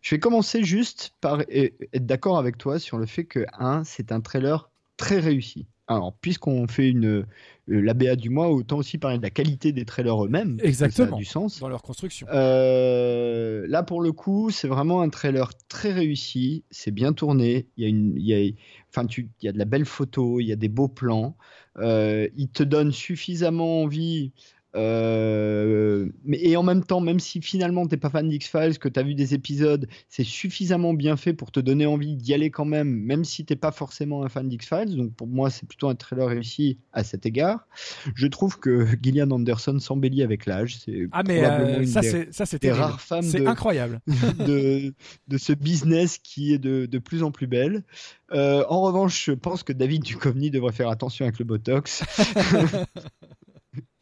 je 0.00 0.14
vais 0.14 0.18
commencer 0.18 0.62
juste 0.62 1.14
par 1.20 1.42
être 1.48 2.06
d'accord 2.06 2.38
avec 2.38 2.58
toi 2.58 2.78
sur 2.78 2.98
le 2.98 3.06
fait 3.06 3.24
que, 3.24 3.44
un, 3.58 3.84
c'est 3.84 4.12
un 4.12 4.20
trailer 4.20 4.70
très 4.96 5.18
réussi. 5.18 5.66
Alors, 5.90 6.12
puisqu'on 6.20 6.66
fait 6.66 6.90
une 6.90 7.24
l'ABA 7.66 8.16
du 8.16 8.28
mois, 8.28 8.50
autant 8.50 8.76
aussi 8.76 8.98
parler 8.98 9.16
de 9.16 9.22
la 9.22 9.30
qualité 9.30 9.72
des 9.72 9.86
trailers 9.86 10.22
eux-mêmes. 10.24 10.56
que 10.58 10.62
Ça 10.62 10.68
Exactement. 10.68 11.16
a 11.16 11.18
du 11.18 11.24
sens. 11.24 11.60
Dans 11.60 11.68
leur 11.68 11.82
construction. 11.82 12.26
Là, 12.30 13.82
pour 13.82 14.02
le 14.02 14.12
coup, 14.12 14.50
c'est 14.50 14.68
vraiment 14.68 15.00
un 15.00 15.08
trailer 15.08 15.50
très 15.68 15.92
réussi. 15.92 16.64
C'est 16.70 16.90
bien 16.90 17.14
tourné. 17.14 17.68
Il 17.78 17.84
y 17.84 17.86
a 17.86 17.88
une, 17.88 18.14
il 18.16 18.26
y 18.26 18.34
a, 18.34 18.52
enfin, 18.90 19.06
tu, 19.06 19.30
il 19.40 19.46
y 19.46 19.48
a 19.48 19.52
de 19.52 19.58
la 19.58 19.64
belle 19.64 19.86
photo, 19.86 20.40
il 20.40 20.46
y 20.46 20.52
a 20.52 20.56
des 20.56 20.68
beaux 20.68 20.88
plans. 20.88 21.36
Il 21.78 22.48
te 22.52 22.62
donne 22.62 22.92
suffisamment 22.92 23.82
envie. 23.82 24.32
Euh, 24.76 26.06
mais, 26.24 26.38
et 26.42 26.56
en 26.56 26.62
même 26.62 26.84
temps, 26.84 27.00
même 27.00 27.20
si 27.20 27.40
finalement 27.40 27.86
t'es 27.86 27.96
pas 27.96 28.10
fan 28.10 28.28
d'X-Files, 28.28 28.78
que 28.78 28.88
tu 28.88 29.00
as 29.00 29.02
vu 29.02 29.14
des 29.14 29.34
épisodes, 29.34 29.88
c'est 30.08 30.24
suffisamment 30.24 30.92
bien 30.94 31.16
fait 31.16 31.32
pour 31.32 31.50
te 31.50 31.60
donner 31.60 31.86
envie 31.86 32.16
d'y 32.16 32.34
aller 32.34 32.50
quand 32.50 32.64
même, 32.64 32.88
même 32.88 33.24
si 33.24 33.44
t'es 33.44 33.56
pas 33.56 33.72
forcément 33.72 34.24
un 34.24 34.28
fan 34.28 34.48
d'X-Files. 34.48 34.96
Donc 34.96 35.14
pour 35.14 35.26
moi, 35.26 35.50
c'est 35.50 35.66
plutôt 35.66 35.88
un 35.88 35.94
trailer 35.94 36.28
réussi 36.28 36.78
à 36.92 37.04
cet 37.04 37.26
égard. 37.26 37.66
Je 38.14 38.26
trouve 38.26 38.58
que 38.58 38.86
Gillian 39.02 39.30
Anderson 39.30 39.78
s'embellit 39.78 40.22
avec 40.22 40.46
l'âge. 40.46 40.78
C'est 40.84 41.08
Ah, 41.12 41.22
mais, 41.22 41.44
euh, 41.44 41.84
ça, 41.84 42.02
c'est- 42.02 42.32
ça, 42.32 42.44
rares 42.74 43.00
femmes 43.00 43.22
C'est 43.22 43.46
incroyable. 43.46 44.00
de, 44.46 44.92
de 45.28 45.38
ce 45.38 45.52
business 45.52 46.18
qui 46.18 46.52
est 46.52 46.58
de, 46.58 46.86
de 46.86 46.98
plus 46.98 47.22
en 47.22 47.30
plus 47.30 47.46
belle. 47.46 47.84
Euh, 48.32 48.64
en 48.68 48.82
revanche, 48.82 49.24
je 49.24 49.32
pense 49.32 49.62
que 49.62 49.72
David 49.72 50.02
Duchovny 50.02 50.50
devrait 50.50 50.72
faire 50.72 50.88
attention 50.90 51.24
avec 51.24 51.38
le 51.38 51.44
Botox. 51.46 52.04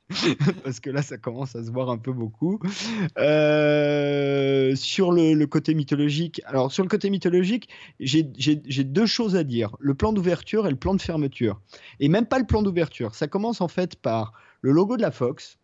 Parce 0.64 0.80
que 0.80 0.90
là, 0.90 1.02
ça 1.02 1.18
commence 1.18 1.56
à 1.56 1.64
se 1.64 1.70
voir 1.70 1.90
un 1.90 1.98
peu 1.98 2.12
beaucoup. 2.12 2.60
Euh, 3.18 4.74
sur 4.76 5.12
le, 5.12 5.44
côté 5.46 5.74
mythologique, 5.74 6.40
alors 6.46 6.70
sur 6.70 6.82
le 6.82 6.88
côté 6.88 7.10
mythologique, 7.10 7.68
j'ai 7.98 8.22
deux 8.24 9.06
choses 9.06 9.36
à 9.36 9.44
dire 9.44 9.76
le 9.80 9.94
plan 9.94 10.12
d'ouverture 10.12 10.66
et 10.66 10.70
le 10.70 10.76
plan 10.76 10.94
de 10.94 11.02
fermeture. 11.02 11.60
Et 12.00 12.08
même 12.08 12.26
pas 12.26 12.38
le 12.38 12.46
plan 12.46 12.62
d'ouverture. 12.62 13.14
Ça 13.14 13.26
commence 13.26 13.60
en 13.60 13.68
fait 13.68 13.96
par 13.96 14.32
le 14.60 14.72
logo 14.72 14.96
de 14.96 15.02
la 15.02 15.10
Fox. 15.10 15.58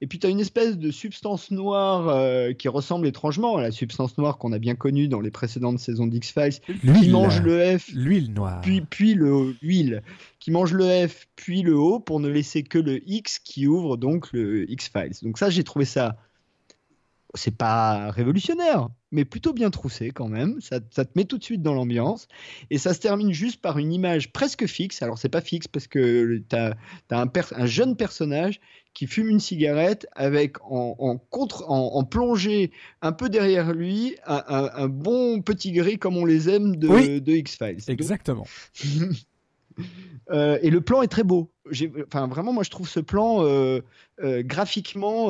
Et 0.00 0.06
puis 0.06 0.18
tu 0.18 0.26
as 0.26 0.30
une 0.30 0.40
espèce 0.40 0.78
de 0.78 0.90
substance 0.90 1.50
noire 1.50 2.08
euh, 2.08 2.52
qui 2.52 2.68
ressemble 2.68 3.06
étrangement 3.06 3.56
à 3.56 3.62
la 3.62 3.70
substance 3.72 4.16
noire 4.16 4.38
qu'on 4.38 4.52
a 4.52 4.58
bien 4.58 4.76
connue 4.76 5.08
dans 5.08 5.20
les 5.20 5.30
précédentes 5.30 5.80
saisons 5.80 6.06
d'X-Files, 6.06 6.60
qui 7.00 7.08
mange 7.08 7.42
le 7.42 7.78
F, 7.78 7.90
L'huile 7.92 8.32
noire. 8.32 8.60
puis, 8.60 8.80
puis 8.80 9.14
le 9.14 9.56
l'huile, 9.60 10.02
qui 10.38 10.50
mange 10.50 10.72
le 10.72 11.08
F, 11.08 11.26
puis 11.34 11.62
le 11.62 11.74
O 11.74 11.98
pour 11.98 12.20
ne 12.20 12.28
laisser 12.28 12.62
que 12.62 12.78
le 12.78 13.00
X 13.08 13.38
qui 13.40 13.66
ouvre 13.66 13.96
donc 13.96 14.32
le 14.32 14.70
X-Files. 14.70 15.16
Donc 15.22 15.38
ça, 15.38 15.50
j'ai 15.50 15.64
trouvé 15.64 15.84
ça, 15.84 16.16
c'est 17.34 17.56
pas 17.56 18.10
révolutionnaire, 18.10 18.88
mais 19.10 19.24
plutôt 19.24 19.52
bien 19.52 19.70
troussé 19.70 20.10
quand 20.10 20.28
même. 20.28 20.60
Ça, 20.60 20.80
ça 20.90 21.04
te 21.04 21.10
met 21.16 21.24
tout 21.24 21.38
de 21.38 21.44
suite 21.44 21.62
dans 21.62 21.74
l'ambiance. 21.74 22.26
Et 22.70 22.78
ça 22.78 22.94
se 22.94 23.00
termine 23.00 23.32
juste 23.32 23.60
par 23.60 23.78
une 23.78 23.92
image 23.92 24.32
presque 24.32 24.66
fixe. 24.66 25.02
Alors 25.02 25.18
c'est 25.18 25.28
pas 25.28 25.40
fixe 25.40 25.68
parce 25.68 25.86
que 25.86 26.42
tu 26.48 26.56
as, 26.56 26.74
un, 27.10 27.66
jeune 27.66 27.96
personnage 27.96 28.60
qui 28.94 29.06
fume 29.06 29.28
une 29.28 29.40
cigarette 29.40 30.06
avec 30.16 30.60
en, 30.62 30.96
en 30.98 31.18
contre, 31.18 31.68
en, 31.70 31.94
en 31.96 32.04
plongée 32.04 32.72
un 33.02 33.12
peu 33.12 33.28
derrière 33.28 33.72
lui 33.72 34.16
un, 34.26 34.42
un- 34.48 34.70
un 34.74 34.88
bon 34.88 35.42
petit 35.42 35.72
gris 35.72 35.98
comme 35.98 36.16
on 36.16 36.24
les 36.24 36.48
aime 36.48 36.76
de, 36.76 36.88
Oui. 36.88 37.20
de 37.20 37.32
X-Files. 37.32 37.78
Exactement. 37.88 38.46
euh, 40.30 40.58
et 40.62 40.70
le 40.70 40.80
plan 40.80 41.02
est 41.02 41.08
très 41.08 41.24
beau. 41.24 41.52
Enfin, 42.06 42.26
vraiment, 42.28 42.52
moi, 42.52 42.62
je 42.62 42.70
trouve 42.70 42.88
ce 42.88 43.00
plan 43.00 43.44
euh, 43.44 43.80
euh, 44.22 44.42
graphiquement 44.42 45.28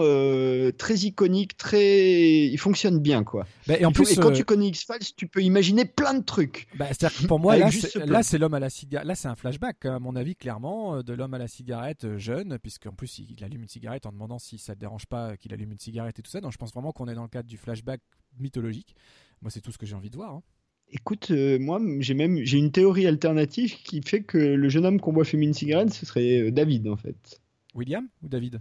très 0.78 0.94
iconique, 0.94 1.56
très, 1.56 2.46
il 2.46 2.58
fonctionne 2.58 3.00
bien, 3.00 3.24
quoi. 3.24 3.46
Bah, 3.66 3.74
et 3.78 3.84
en 3.84 3.92
plus, 3.92 4.18
quand 4.18 4.32
tu 4.32 4.44
connais 4.44 4.68
X-Files, 4.68 5.14
tu 5.16 5.26
peux 5.26 5.42
imaginer 5.42 5.84
plein 5.84 6.14
de 6.14 6.24
trucs. 6.24 6.68
Bah, 6.76 6.86
c'est-à-dire 6.88 7.18
que 7.18 7.26
pour 7.26 7.40
moi, 7.40 7.56
là, 7.56 7.70
c'est, 7.70 7.88
ce 7.88 8.22
c'est 8.22 8.38
l'homme 8.38 8.54
à 8.54 8.60
la 8.60 8.70
cigarette. 8.70 9.06
Là, 9.06 9.14
c'est 9.14 9.28
un 9.28 9.34
flashback, 9.34 9.84
à 9.86 9.98
mon 9.98 10.14
avis, 10.14 10.36
clairement, 10.36 11.02
de 11.02 11.12
l'homme 11.12 11.34
à 11.34 11.38
la 11.38 11.48
cigarette 11.48 12.16
jeune, 12.16 12.58
puisqu'en 12.58 12.92
plus, 12.92 13.18
il 13.18 13.42
allume 13.42 13.62
une 13.62 13.68
cigarette 13.68 14.06
en 14.06 14.12
demandant 14.12 14.38
si 14.38 14.58
ça 14.58 14.74
ne 14.74 14.78
dérange 14.78 15.06
pas 15.06 15.36
qu'il 15.36 15.52
allume 15.52 15.72
une 15.72 15.78
cigarette 15.78 16.18
et 16.18 16.22
tout 16.22 16.30
ça. 16.30 16.40
Donc, 16.40 16.52
je 16.52 16.58
pense 16.58 16.72
vraiment 16.72 16.92
qu'on 16.92 17.08
est 17.08 17.14
dans 17.14 17.22
le 17.22 17.28
cadre 17.28 17.48
du 17.48 17.56
flashback 17.56 18.00
mythologique. 18.38 18.94
Moi, 19.42 19.50
c'est 19.50 19.60
tout 19.60 19.72
ce 19.72 19.78
que 19.78 19.86
j'ai 19.86 19.94
envie 19.94 20.10
de 20.10 20.16
voir. 20.16 20.34
hein. 20.34 20.42
Écoute, 20.90 21.30
euh, 21.30 21.58
moi, 21.58 21.80
j'ai 21.98 22.14
même 22.14 22.38
j'ai 22.44 22.58
une 22.58 22.72
théorie 22.72 23.06
alternative 23.06 23.74
qui 23.82 24.00
fait 24.02 24.22
que 24.22 24.38
le 24.38 24.68
jeune 24.68 24.86
homme 24.86 25.00
qu'on 25.00 25.12
voit 25.12 25.24
fumer 25.24 25.46
une 25.46 25.54
cigarette, 25.54 25.92
ce 25.92 26.06
serait 26.06 26.40
euh, 26.40 26.50
David, 26.50 26.88
en 26.88 26.96
fait. 26.96 27.40
William 27.74 28.08
ou 28.22 28.28
David? 28.28 28.60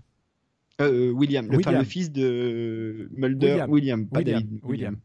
Euh, 0.82 1.12
William, 1.12 1.46
le, 1.46 1.58
enfin, 1.58 1.72
William. 1.72 1.82
le 1.82 1.88
fils 1.88 2.12
de 2.12 3.10
Mulder. 3.16 3.66
William, 3.70 4.08
pas 4.08 4.20
William. 4.20 4.42
David. 4.42 4.60
William. 4.64 4.98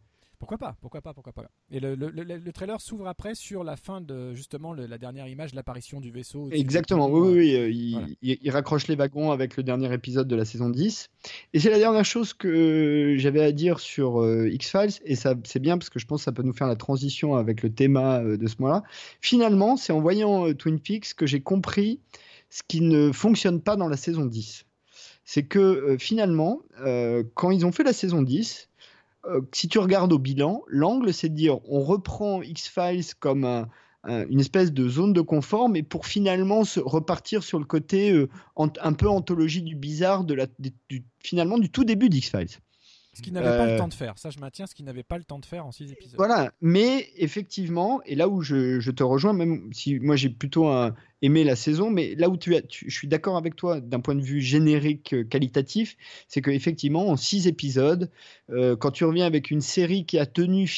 Pourquoi 0.43 0.59
pas 0.59 0.74
Pourquoi 0.80 1.01
pas 1.01 1.14
Pourquoi 1.14 1.32
pas 1.32 1.49
Et 1.70 1.78
le, 1.78 1.95
le, 1.95 2.11
le, 2.11 2.24
le 2.24 2.53
trailer 2.53 2.80
s'ouvre 2.80 3.07
après 3.07 3.36
sur 3.36 3.62
la 3.62 3.76
fin 3.76 4.01
de 4.01 4.34
justement 4.34 4.72
la 4.74 4.99
dernière 4.99 5.28
image, 5.28 5.55
l'apparition 5.55 6.01
du 6.01 6.11
vaisseau. 6.11 6.49
Exactement, 6.51 7.09
oui, 7.09 7.20
oui, 7.20 7.28
euh, 7.28 7.32
oui, 7.32 7.55
euh, 7.55 7.70
il, 7.70 7.90
voilà. 7.93 8.07
il- 8.22 8.38
il 8.43 8.51
raccroche 8.51 8.88
les 8.88 8.97
wagons 8.97 9.30
avec 9.30 9.57
le 9.57 9.62
dernier 9.62 9.95
épisode 9.95 10.26
de 10.26 10.34
la 10.34 10.45
saison 10.45 10.68
10. 10.68 11.11
Et 11.53 11.61
c'est 11.61 11.70
la 11.70 11.78
dernière 11.78 12.05
chose 12.05 12.34
que 12.34 13.14
j'avais 13.18 13.40
à 13.45 13.53
dire 13.53 13.78
sur 13.78 14.20
euh, 14.20 14.49
X-Files, 14.51 14.95
et 15.05 15.14
ça 15.14 15.36
c'est 15.45 15.61
bien 15.61 15.78
parce 15.78 15.90
que 15.90 16.01
je 16.01 16.07
pense 16.07 16.22
que 16.22 16.24
ça 16.24 16.32
peut 16.32 16.43
nous 16.43 16.53
faire 16.53 16.66
la 16.66 16.74
transition 16.74 17.36
avec 17.36 17.62
le 17.62 17.72
thème 17.72 17.97
euh, 17.97 18.36
de 18.36 18.47
ce 18.49 18.57
mois-là. 18.59 18.82
Finalement, 19.20 19.76
c'est 19.76 19.93
en 19.93 20.01
voyant 20.01 20.49
euh, 20.49 20.55
Twin 20.55 20.80
Peaks 20.80 21.14
que 21.14 21.24
j'ai 21.24 21.40
compris 21.40 22.01
ce 22.51 22.62
qui 22.66 22.80
ne 22.80 23.12
fonctionne 23.12 23.61
pas 23.61 23.76
dans 23.76 23.86
la 23.88 23.97
saison 23.97 24.24
10. 24.26 24.64
C'est 25.24 25.45
que 25.45 25.61
euh, 25.61 25.99
finalement, 25.99 26.62
euh, 26.80 27.22
quand 27.34 27.53
ils 27.53 27.64
ont 27.64 27.70
fait 27.70 27.84
la 27.84 27.93
saison 27.93 28.22
10, 28.22 28.68
euh, 28.68 28.71
si 29.52 29.68
tu 29.68 29.78
regardes 29.78 30.12
au 30.12 30.18
bilan, 30.18 30.62
l'angle, 30.66 31.12
c'est 31.12 31.28
de 31.28 31.34
dire 31.34 31.58
on 31.70 31.80
reprend 31.82 32.42
X-Files 32.42 33.14
comme 33.20 33.44
un- 33.44 33.68
un- 34.04 34.26
une 34.28 34.40
espèce 34.40 34.72
de 34.72 34.88
zone 34.88 35.12
de 35.12 35.20
confort, 35.20 35.68
mais 35.68 35.82
pour 35.84 36.06
finalement 36.06 36.64
se 36.64 36.80
repartir 36.80 37.42
sur 37.44 37.58
le 37.60 37.64
côté 37.64 38.10
euh, 38.12 38.28
un 38.56 38.92
peu 38.92 39.08
anthologie 39.08 39.62
du 39.62 39.76
bizarre, 39.76 40.24
de 40.24 40.34
la, 40.34 40.46
du- 40.58 40.72
du- 40.88 41.04
finalement 41.20 41.56
du 41.58 41.70
tout 41.70 41.84
début 41.84 42.08
d'X-Files. 42.08 42.48
Ce 43.14 43.20
qu'il 43.20 43.34
n'avait 43.34 43.46
pas 43.46 43.66
Euh, 43.68 43.72
le 43.74 43.78
temps 43.78 43.88
de 43.88 43.94
faire. 43.94 44.14
Ça, 44.16 44.30
je 44.30 44.38
maintiens 44.40 44.66
ce 44.66 44.74
qu'il 44.74 44.86
n'avait 44.86 45.02
pas 45.02 45.18
le 45.18 45.24
temps 45.24 45.38
de 45.38 45.44
faire 45.44 45.66
en 45.66 45.70
six 45.70 45.92
épisodes. 45.92 46.16
Voilà, 46.16 46.50
mais 46.62 47.10
effectivement, 47.16 48.00
et 48.06 48.14
là 48.14 48.26
où 48.28 48.40
je, 48.40 48.80
je 48.80 48.90
te 48.90 49.02
rejoins, 49.02 49.34
même 49.34 49.70
si 49.72 50.00
moi 50.00 50.16
j'ai 50.16 50.30
plutôt 50.30 50.66
un- 50.68 50.94
aimé 51.22 51.44
la 51.44 51.54
saison, 51.54 51.88
mais 51.88 52.16
là 52.16 52.28
où 52.28 52.36
tu 52.36 52.56
as, 52.56 52.62
je 52.68 52.94
suis 52.94 53.06
d'accord 53.06 53.36
avec 53.36 53.54
toi 53.54 53.80
d'un 53.80 54.00
point 54.00 54.16
de 54.16 54.20
vue 54.20 54.40
générique 54.40 55.14
euh, 55.14 55.22
qualitatif, 55.22 55.96
c'est 56.26 56.42
qu'effectivement, 56.42 57.08
en 57.08 57.16
six 57.16 57.46
épisodes, 57.46 58.10
euh, 58.50 58.74
quand 58.74 58.90
tu 58.90 59.04
reviens 59.04 59.24
avec 59.24 59.52
une 59.52 59.60
série 59.60 60.04
qui 60.04 60.18
a 60.18 60.26
tenu. 60.26 60.68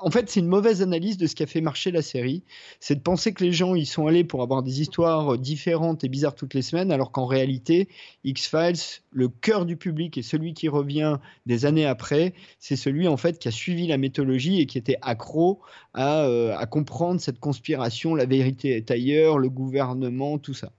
En 0.00 0.10
fait, 0.10 0.28
c'est 0.28 0.40
une 0.40 0.48
mauvaise 0.48 0.82
analyse 0.82 1.16
de 1.16 1.28
ce 1.28 1.36
qui 1.36 1.44
a 1.44 1.46
fait 1.46 1.60
marcher 1.60 1.92
la 1.92 2.02
série. 2.02 2.42
C'est 2.80 2.96
de 2.96 3.00
penser 3.00 3.32
que 3.32 3.44
les 3.44 3.52
gens 3.52 3.76
ils 3.76 3.86
sont 3.86 4.08
allés 4.08 4.24
pour 4.24 4.42
avoir 4.42 4.64
des 4.64 4.80
histoires 4.80 5.34
euh, 5.34 5.38
différentes 5.38 6.02
et 6.02 6.08
bizarres 6.08 6.34
toutes 6.34 6.54
les 6.54 6.62
semaines, 6.62 6.90
alors 6.90 7.12
qu'en 7.12 7.26
réalité, 7.26 7.88
X-Files, 8.24 9.00
le 9.12 9.28
cœur 9.28 9.64
du 9.64 9.76
public 9.76 10.18
et 10.18 10.22
celui 10.22 10.52
qui 10.52 10.68
revient 10.68 11.18
des 11.46 11.64
années 11.64 11.86
après, 11.86 12.34
c'est 12.58 12.76
celui 12.76 13.06
en 13.06 13.16
fait 13.16 13.38
qui 13.38 13.46
a 13.46 13.52
suivi 13.52 13.86
la 13.86 13.98
mythologie 13.98 14.60
et 14.60 14.66
qui 14.66 14.78
était 14.78 14.98
accro 15.02 15.60
à 15.94 16.66
comprendre 16.70 17.20
cette 17.20 17.38
conspiration, 17.38 18.14
la 18.14 18.24
vérité 18.24 18.76
est 18.76 18.90
ailleurs, 18.90 19.38
le 19.38 19.50
gouvernement, 19.50 19.91
tout 20.42 20.54
ça. 20.54 20.72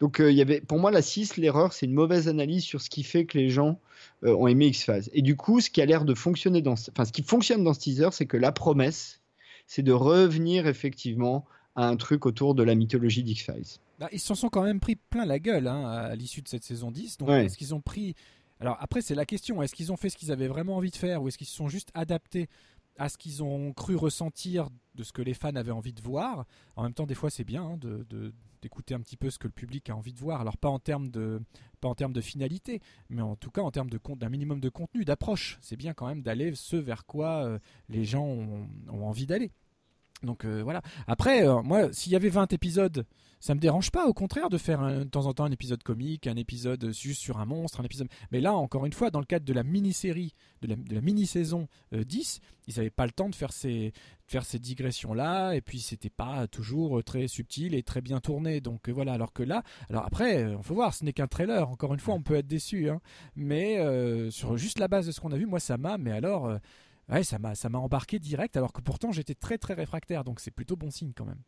Donc 0.00 0.20
euh, 0.20 0.30
il 0.30 0.36
y 0.36 0.40
avait, 0.42 0.60
pour 0.60 0.78
moi, 0.78 0.90
la 0.90 1.02
6, 1.02 1.36
l'erreur, 1.36 1.72
c'est 1.72 1.86
une 1.86 1.92
mauvaise 1.94 2.28
analyse 2.28 2.64
sur 2.64 2.80
ce 2.80 2.90
qui 2.90 3.02
fait 3.02 3.24
que 3.26 3.38
les 3.38 3.48
gens 3.50 3.78
euh, 4.24 4.34
ont 4.34 4.46
aimé 4.46 4.66
X-Files. 4.66 5.08
Et 5.12 5.22
du 5.22 5.36
coup, 5.36 5.60
ce 5.60 5.70
qui 5.70 5.80
a 5.82 5.86
l'air 5.86 6.04
de 6.04 6.14
fonctionner 6.14 6.62
dans, 6.62 6.76
ce- 6.76 6.90
enfin, 6.90 7.04
ce 7.04 7.12
qui 7.12 7.22
fonctionne 7.22 7.64
dans 7.64 7.74
ce 7.74 7.80
teaser, 7.80 8.08
c'est 8.12 8.26
que 8.26 8.36
la 8.36 8.52
promesse, 8.52 9.20
c'est 9.66 9.82
de 9.82 9.92
revenir 9.92 10.66
effectivement 10.66 11.44
à 11.76 11.86
un 11.88 11.96
truc 11.96 12.26
autour 12.26 12.54
de 12.54 12.62
la 12.62 12.74
mythologie 12.74 13.22
d'X-Files. 13.22 13.78
Bah, 13.98 14.08
ils 14.12 14.20
s'en 14.20 14.34
sont 14.34 14.48
quand 14.48 14.62
même 14.64 14.80
pris 14.80 14.96
plein 14.96 15.24
la 15.24 15.38
gueule 15.38 15.68
hein, 15.68 15.84
à 15.86 16.14
l'issue 16.16 16.42
de 16.42 16.48
cette 16.48 16.64
saison 16.64 16.90
10. 16.90 17.18
Donc, 17.18 17.28
Ouais. 17.28 17.46
est-ce 17.46 17.56
qu'ils 17.56 17.74
ont 17.74 17.80
pris. 17.80 18.14
Alors, 18.60 18.76
après, 18.80 19.00
c'est 19.02 19.14
la 19.14 19.24
question 19.24 19.62
est-ce 19.62 19.74
qu'ils 19.74 19.90
ont 19.92 19.96
fait 19.96 20.08
ce 20.10 20.16
qu'ils 20.16 20.30
avaient 20.32 20.48
vraiment 20.48 20.76
envie 20.76 20.90
de 20.90 20.96
faire 20.96 21.22
ou 21.22 21.28
est-ce 21.28 21.38
qu'ils 21.38 21.46
se 21.46 21.56
sont 21.56 21.68
juste 21.68 21.88
adaptés 21.94 22.48
à 22.98 23.08
ce 23.08 23.18
qu'ils 23.18 23.42
ont 23.42 23.72
cru 23.72 23.96
ressentir 23.96 24.68
de 24.94 25.02
ce 25.02 25.12
que 25.12 25.22
les 25.22 25.34
fans 25.34 25.54
avaient 25.56 25.72
envie 25.72 25.92
de 25.92 26.02
voir. 26.02 26.46
En 26.76 26.82
même 26.82 26.94
temps, 26.94 27.06
des 27.06 27.14
fois, 27.14 27.30
c'est 27.30 27.44
bien 27.44 27.62
hein, 27.62 27.78
d'écouter 28.60 28.94
un 28.94 29.00
petit 29.00 29.16
peu 29.16 29.30
ce 29.30 29.38
que 29.38 29.46
le 29.46 29.52
public 29.52 29.88
a 29.90 29.96
envie 29.96 30.12
de 30.12 30.18
voir. 30.18 30.40
Alors 30.40 30.56
pas 30.56 30.68
en 30.68 30.78
termes 30.78 31.08
de 31.08 31.40
finalité 32.20 32.80
mais 33.08 33.22
en 33.22 33.36
tout 33.36 33.50
cas 33.50 33.62
en 33.62 33.70
termes 33.70 33.90
d'un 33.90 34.28
minimum 34.28 34.60
de 34.60 34.68
contenu 34.68 35.04
d'approche. 35.04 35.58
C'est 35.60 35.76
bien 35.76 35.94
quand 35.94 36.06
même 36.06 36.22
d'aller 36.22 36.54
ce 36.54 36.76
vers 36.76 37.06
quoi 37.06 37.44
euh, 37.44 37.58
les 37.88 38.04
gens 38.04 38.24
ont 38.24 38.68
envie 39.04 39.26
d'aller 39.26 39.50
donc 40.22 40.44
euh, 40.44 40.62
voilà. 40.62 40.82
Après, 41.06 41.46
euh, 41.46 41.62
moi, 41.62 41.92
s'il 41.92 42.12
y 42.12 42.16
avait 42.16 42.28
20 42.28 42.52
épisodes, 42.52 43.06
ça 43.40 43.54
me 43.56 43.60
dérange 43.60 43.90
pas. 43.90 44.06
Au 44.06 44.12
contraire, 44.14 44.50
de 44.50 44.56
faire 44.58 44.80
un- 44.80 45.00
de 45.00 45.04
temps 45.04 45.26
en 45.26 45.34
temps 45.34 45.44
un 45.44 45.50
épisode 45.50 45.82
comique, 45.82 46.28
un 46.28 46.36
épisode 46.36 46.92
juste 46.92 47.20
sur 47.20 47.38
un 47.40 47.44
monstre, 47.44 47.80
un 47.80 47.84
épisode. 47.84 48.08
Mais 48.30 48.40
là, 48.40 48.54
encore 48.54 48.86
une 48.86 48.92
fois, 48.92 49.10
dans 49.10 49.18
le 49.18 49.26
cadre 49.26 49.44
de 49.44 49.52
la 49.52 49.64
mini-série, 49.64 50.32
de 50.60 50.76
la, 50.94 51.00
mini-saison 51.00 51.66
euh, 51.92 52.04
10, 52.04 52.38
ils 52.68 52.74
n'avaient 52.76 52.90
pas 52.90 53.04
le 53.04 53.10
temps 53.10 53.28
de 53.28 53.34
faire 53.34 53.52
ces, 53.52 53.92
faire 54.28 54.44
ces 54.44 54.60
digressions-là. 54.60 55.54
Et 55.54 55.60
puis, 55.60 55.80
c'était 55.80 56.08
pas 56.08 56.46
toujours 56.46 56.98
euh, 56.98 57.02
très 57.02 57.26
subtil 57.26 57.74
et 57.74 57.82
très 57.82 58.00
bien 58.00 58.20
tourné. 58.20 58.60
Donc 58.60 58.88
euh, 58.88 58.92
voilà. 58.92 59.12
Alors 59.14 59.32
que 59.32 59.42
là, 59.42 59.64
alors 59.90 60.04
après, 60.06 60.44
euh, 60.44 60.56
on 60.56 60.62
faut 60.62 60.74
voir. 60.74 60.94
Ce 60.94 61.04
n'est 61.04 61.12
qu'un 61.12 61.26
trailer. 61.26 61.68
Encore 61.68 61.94
une 61.94 62.00
fois, 62.00 62.14
on 62.14 62.22
peut 62.22 62.36
être 62.36 62.46
déçu. 62.46 62.88
hein. 62.90 63.00
Mais 63.34 63.78
euh, 63.80 64.30
sur 64.30 64.56
juste 64.56 64.78
la 64.78 64.86
base 64.86 65.06
de 65.08 65.10
ce 65.12 65.20
qu'on 65.20 65.32
a 65.32 65.36
vu, 65.36 65.46
moi, 65.46 65.58
ça 65.58 65.76
m'a. 65.78 65.98
Mais 65.98 66.12
alors. 66.12 66.56
Euh, 67.12 67.16
Ouais, 67.16 67.24
ça 67.24 67.38
m'a 67.38 67.54
ça 67.54 67.68
m'a 67.68 67.78
embarqué 67.78 68.18
direct 68.18 68.56
alors 68.56 68.72
que 68.72 68.80
pourtant 68.80 69.12
j'étais 69.12 69.34
très 69.34 69.58
très 69.58 69.74
réfractaire 69.74 70.24
donc 70.24 70.40
c'est 70.40 70.50
plutôt 70.50 70.76
bon 70.76 70.90
signe 70.90 71.12
quand 71.14 71.24
même. 71.24 71.40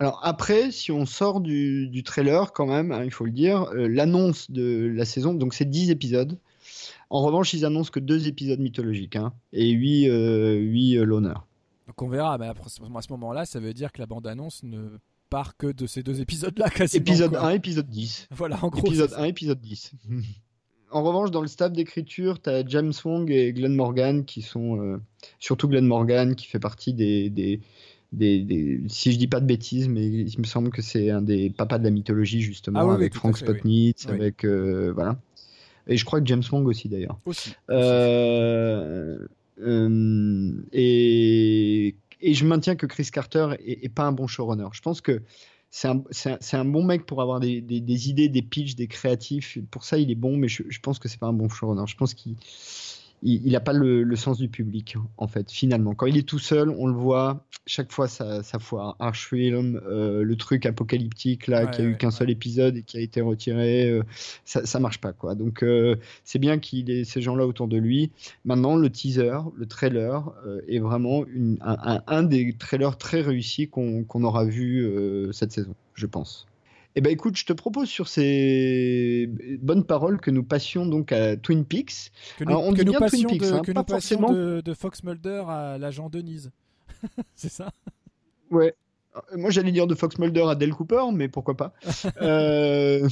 Alors 0.00 0.20
après, 0.22 0.70
si 0.70 0.92
on 0.92 1.06
sort 1.06 1.40
du, 1.40 1.88
du 1.88 2.04
trailer 2.04 2.52
quand 2.52 2.66
même, 2.66 2.92
hein, 2.92 3.02
il 3.04 3.10
faut 3.10 3.24
le 3.24 3.32
dire, 3.32 3.64
euh, 3.72 3.88
l'annonce 3.88 4.48
de 4.48 4.92
la 4.94 5.04
saison, 5.04 5.34
donc 5.34 5.54
c'est 5.54 5.64
10 5.64 5.90
épisodes. 5.90 6.38
En 7.10 7.22
revanche, 7.22 7.52
ils 7.52 7.64
annoncent 7.64 7.90
que 7.90 7.98
deux 7.98 8.28
épisodes 8.28 8.60
mythologiques 8.60 9.16
hein, 9.16 9.32
et 9.52 9.70
8, 9.70 10.08
euh, 10.08 11.04
l'honneur. 11.04 11.48
Donc 11.88 12.00
on 12.00 12.08
verra 12.08 12.38
mais 12.38 12.46
à 12.46 12.54
ce 12.64 13.12
moment-là, 13.12 13.44
ça 13.44 13.58
veut 13.58 13.74
dire 13.74 13.90
que 13.90 13.98
la 13.98 14.06
bande 14.06 14.26
annonce 14.28 14.62
ne 14.62 14.98
part 15.30 15.56
que 15.56 15.66
de 15.66 15.86
ces 15.86 16.02
deux 16.02 16.20
épisodes 16.20 16.56
là 16.58 16.70
quasiment. 16.70 17.00
Épisode 17.00 17.30
quoi. 17.32 17.46
1, 17.46 17.50
épisode 17.50 17.88
10. 17.88 18.28
Voilà, 18.30 18.62
en 18.62 18.68
gros. 18.68 18.86
Épisode 18.86 19.10
c'est 19.10 19.20
1, 19.20 19.24
épisode 19.24 19.60
10. 19.60 19.92
en 20.90 21.02
revanche, 21.02 21.30
dans 21.30 21.42
le 21.42 21.48
staff 21.48 21.72
d'écriture, 21.72 22.40
tu 22.40 22.50
as 22.50 22.64
James 22.66 22.92
Wong 23.04 23.30
et 23.30 23.52
Glenn 23.52 23.74
Morgan 23.74 24.24
qui 24.24 24.42
sont. 24.42 24.80
euh, 24.80 24.98
surtout 25.38 25.68
Glenn 25.68 25.86
Morgan 25.86 26.34
qui 26.34 26.46
fait 26.46 26.60
partie 26.60 26.92
des. 26.94 27.30
des 27.30 27.60
des, 28.10 28.40
des- 28.42 28.80
si 28.88 29.12
je 29.12 29.18
dis 29.18 29.26
pas 29.26 29.38
de 29.38 29.44
bêtises, 29.44 29.86
mais 29.86 30.06
il 30.06 30.38
me 30.38 30.44
semble 30.44 30.70
que 30.70 30.80
c'est 30.80 31.10
un 31.10 31.20
des 31.20 31.50
papas 31.50 31.78
de 31.78 31.84
la 31.84 31.90
mythologie 31.90 32.40
justement, 32.40 32.80
Ah 32.80 32.86
oui, 32.86 32.94
avec 32.94 33.14
Frank. 33.14 33.36
Spotnitz, 33.36 34.06
Oui. 34.06 34.14
avec 34.14 34.44
euh, 34.46 34.92
voilà. 34.94 35.18
Et 35.88 35.98
je 35.98 36.06
crois 36.06 36.18
que 36.22 36.26
James 36.26 36.42
Wong 36.50 36.66
aussi 36.66 36.88
d'ailleurs. 36.88 37.18
Aussi. 37.26 37.52
Euh, 37.68 39.18
et, 40.72 41.94
et 42.20 42.34
je 42.34 42.44
maintiens 42.46 42.76
que 42.76 42.86
Chris 42.86 43.08
Carter 43.12 43.48
est, 43.64 43.84
est 43.84 43.88
pas 43.88 44.04
un 44.04 44.12
bon 44.12 44.26
showrunner. 44.26 44.68
Je 44.72 44.80
pense 44.80 45.00
que 45.00 45.20
c'est 45.70 45.88
un, 45.88 46.02
un, 46.26 46.38
un 46.60 46.64
bon 46.64 46.84
mec 46.84 47.06
pour 47.06 47.22
avoir 47.22 47.40
des, 47.40 47.60
des- 47.60 47.80
des 47.80 48.08
idées, 48.10 48.28
des 48.28 48.42
pitchs, 48.42 48.74
des 48.74 48.88
créatifs. 48.88 49.58
Pour 49.70 49.84
ça, 49.84 49.98
il 49.98 50.10
est 50.10 50.14
bon, 50.14 50.36
mais 50.36 50.48
je, 50.48 50.62
je 50.68 50.80
pense 50.80 50.98
que 50.98 51.08
c'est 51.08 51.18
pas 51.20 51.26
un 51.28 51.32
bon 51.32 51.48
showrunner. 51.48 51.86
Je 51.86 51.96
pense 51.96 52.14
qu'il 52.14 52.36
il, 53.22 53.46
il 53.46 53.56
a 53.56 53.60
pas 53.60 53.72
le, 53.72 54.02
le 54.02 54.16
sens 54.16 54.38
du 54.38 54.48
public, 54.48 54.96
en 55.16 55.26
fait, 55.28 55.50
finalement. 55.50 55.94
Quand 55.94 56.06
il 56.06 56.16
est 56.16 56.28
tout 56.28 56.38
seul, 56.38 56.70
on 56.70 56.86
le 56.86 56.92
voit, 56.94 57.44
chaque 57.66 57.92
fois 57.92 58.08
ça, 58.08 58.42
ça 58.42 58.58
foire. 58.58 58.96
Archfilm, 58.98 59.80
euh, 59.86 60.22
le 60.22 60.36
truc 60.36 60.66
apocalyptique, 60.66 61.46
là, 61.46 61.64
Ouais, 61.64 61.70
qui 61.70 61.80
a 61.80 61.84
eu 61.84 61.90
ouais, 61.92 61.96
qu'un 61.98 62.10
seul 62.10 62.30
épisode 62.30 62.76
et 62.76 62.82
qui 62.82 62.96
a 62.96 63.00
été 63.00 63.20
retiré, 63.20 63.90
euh, 63.90 64.02
ça, 64.44 64.64
ça 64.66 64.80
marche 64.80 65.00
pas, 65.00 65.12
quoi. 65.12 65.34
Donc, 65.34 65.62
euh, 65.62 65.96
c'est 66.24 66.38
bien 66.38 66.58
qu'il 66.58 66.90
ait 66.90 67.04
ces 67.04 67.20
gens-là 67.20 67.46
autour 67.46 67.68
de 67.68 67.76
lui. 67.76 68.10
Maintenant, 68.44 68.76
le 68.76 68.90
teaser, 68.90 69.38
le 69.56 69.66
trailer, 69.66 70.32
est 70.68 70.78
vraiment 70.78 71.24
une- 71.26 71.58
un, 71.60 71.76
un- 71.82 72.02
un 72.06 72.22
des 72.22 72.54
trailers 72.58 72.96
très 72.98 73.20
réussis 73.20 73.68
qu'on 73.68 74.22
aura 74.22 74.44
vu 74.44 74.86
cette 75.32 75.52
saison, 75.52 75.74
je 75.94 76.06
pense. 76.06 76.46
Eh 76.94 77.00
ben 77.00 77.12
écoute, 77.12 77.36
je 77.36 77.44
te 77.46 77.52
propose 77.52 77.88
sur 77.88 78.08
ces 78.08 79.28
bonnes 79.60 79.84
paroles 79.84 80.20
que 80.20 80.30
nous 80.30 80.42
passions 80.42 80.86
donc 80.86 81.12
à 81.12 81.36
Twin 81.36 81.64
Peaks. 81.64 82.10
Que 82.38 82.44
nous, 82.44 82.50
Alors, 82.50 82.64
on 82.64 82.72
que 82.72 82.78
dit 82.78 82.84
nous 82.84 82.92
bien 82.92 83.00
passions, 83.00 83.28
Twin 83.28 83.38
Peaks, 83.40 83.50
de, 83.50 83.54
hein, 83.54 83.60
que 83.60 83.72
pas 83.72 83.80
nous 83.80 83.84
passions 83.84 84.18
forcément. 84.20 84.32
de, 84.32 84.60
de 84.60 84.74
Fox 84.74 85.04
Mulder 85.04 85.44
à 85.48 85.78
l'agent 85.78 86.08
Denise. 86.08 86.50
c'est 87.34 87.50
ça? 87.52 87.70
Ouais. 88.50 88.74
Euh, 89.16 89.20
Moi, 89.36 89.50
j'allais 89.50 89.70
dire 89.72 89.86
de 89.86 89.94
Fox 89.94 90.18
Mulder 90.18 90.44
à 90.48 90.54
Del 90.54 90.72
Cooper, 90.74 91.04
mais 91.12 91.28
pourquoi 91.28 91.56
pas. 91.56 91.72
Euh, 92.20 93.08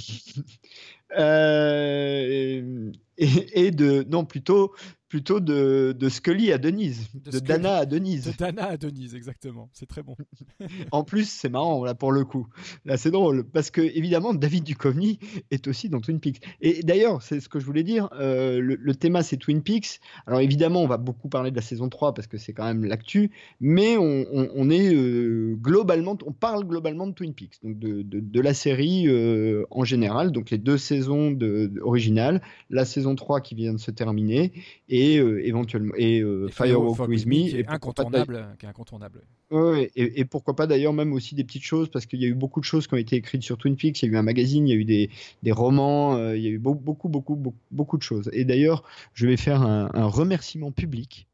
euh, 1.19 2.91
et, 3.19 3.67
et 3.67 3.71
de 3.71 4.05
non 4.09 4.25
plutôt 4.25 4.73
plutôt 5.17 5.41
de, 5.41 5.97
de 5.99 6.09
Scully 6.11 6.53
à 6.53 6.59
Denise, 6.59 7.09
de. 7.15 7.39
Dana 7.39 7.77
à 7.77 7.87
Denise. 7.87 8.27
De 8.27 8.33
Dana 8.37 8.67
à 8.67 8.77
Denise, 8.77 9.15
exactement. 9.15 9.71
C'est 9.73 9.87
très 9.87 10.03
bon. 10.03 10.15
En 10.93 11.05
plus, 11.05 11.27
c'est 11.29 11.49
marrant 11.49 11.85
là 11.85 11.95
pour 11.95 12.13
le 12.13 12.25
coup. 12.25 12.47
Là, 12.85 12.99
c'est 12.99 13.11
drôle 13.11 13.45
parce 13.45 13.71
que 13.71 13.81
évidemment, 13.81 14.35
David 14.35 14.65
Duchovny 14.65 15.19
est 15.51 15.67
aussi 15.69 15.89
dans 15.89 16.01
Twin 16.01 16.21
Peaks. 16.21 16.43
Et 16.61 16.83
d'ailleurs, 16.83 17.23
c'est 17.23 17.41
ce 17.41 17.49
que 17.49 17.59
je 17.61 17.65
voulais 17.65 17.83
dire. 17.83 18.11
euh, 18.13 18.61
le, 18.61 18.77
le 18.79 18.95
thème, 18.95 19.19
c'est 19.23 19.39
Twin 19.39 19.63
Peaks. 19.63 20.01
Alors 20.27 20.41
évidemment, 20.41 20.83
on 20.83 20.87
va 20.87 20.99
beaucoup 20.99 21.29
parler 21.31 21.51
de 21.51 21.57
la 21.57 21.63
saison 21.63 21.89
3 21.89 22.13
parce 22.13 22.27
que 22.27 22.37
c'est 22.37 22.53
quand 22.53 22.65
même 22.65 22.85
l'actu, 22.85 23.31
mais 23.61 23.97
on, 23.97 24.27
on- 24.33 24.49
on 24.55 24.69
est 24.71 24.95
euh, 24.95 25.55
globalement, 25.59 26.19
on 26.27 26.33
parle 26.33 26.65
globalement 26.67 27.07
de 27.07 27.13
Twin 27.15 27.33
Peaks, 27.33 27.59
donc 27.65 27.79
de, 27.79 28.03
de- 28.03 28.21
de 28.21 28.41
la 28.41 28.53
série 28.53 29.09
euh, 29.09 29.65
en 29.71 29.85
général, 29.85 30.31
donc 30.33 30.51
les 30.51 30.59
deux 30.59 30.77
saisons 30.79 31.31
de, 31.31 31.67
de- 31.73 31.81
originales, 31.81 32.43
la 32.69 32.85
saison 32.85 33.15
3 33.15 33.41
qui 33.41 33.55
vient 33.55 33.73
de 33.73 33.79
se 33.79 33.91
terminer 33.91 34.53
et 34.89 35.06
euh, 35.19 35.47
éventuellement 35.47 35.95
et, 35.97 36.21
euh, 36.21 36.49
Firewalk 36.49 36.99
with 37.09 37.27
Me, 37.27 37.31
Me 37.31 37.49
qui 37.49 37.57
et 37.57 37.61
est 37.61 37.69
incontournable, 37.69 38.47
qui 38.59 38.67
est 38.67 38.69
incontournable. 38.69 39.23
Ouais, 39.51 39.91
et, 39.95 40.21
et 40.21 40.25
pourquoi 40.25 40.57
pas 40.57 40.67
d'ailleurs 40.67 40.93
même 40.93 41.13
aussi 41.13 41.35
des 41.37 41.45
petites 41.45 41.63
choses 41.63 41.89
parce 41.89 42.05
qu'il 42.07 42.21
y 42.21 42.25
a 42.25 42.29
eu 42.29 42.35
beaucoup 42.35 42.61
de 42.61 42.65
choses 42.65 42.87
qui 42.87 42.95
ont 42.95 42.99
été 42.99 43.17
écrites 43.17 43.43
sur 43.43 43.57
Twin 43.57 43.77
Peaks. 43.77 44.03
Il 44.03 44.07
y 44.07 44.09
a 44.09 44.13
eu 44.15 44.17
un 44.17 44.23
magazine, 44.23 44.67
il 44.67 44.71
y 44.73 44.75
a 44.75 44.81
eu 44.81 44.85
des, 44.85 45.11
des 45.43 45.53
romans, 45.53 46.17
euh, 46.17 46.37
il 46.37 46.43
y 46.43 46.49
a 46.49 46.51
eu 46.51 46.59
beau- 46.59 46.75
beaucoup, 46.75 47.09
beaucoup, 47.09 47.37
beaucoup, 47.37 47.59
beaucoup 47.71 47.97
de 47.97 48.03
choses. 48.03 48.29
Et 48.33 48.45
d'ailleurs, 48.45 48.83
je 49.15 49.27
vais 49.27 49.37
faire 49.37 49.63
un, 49.63 49.89
un 49.95 50.07
remerciement 50.07 50.73
public 50.73 51.29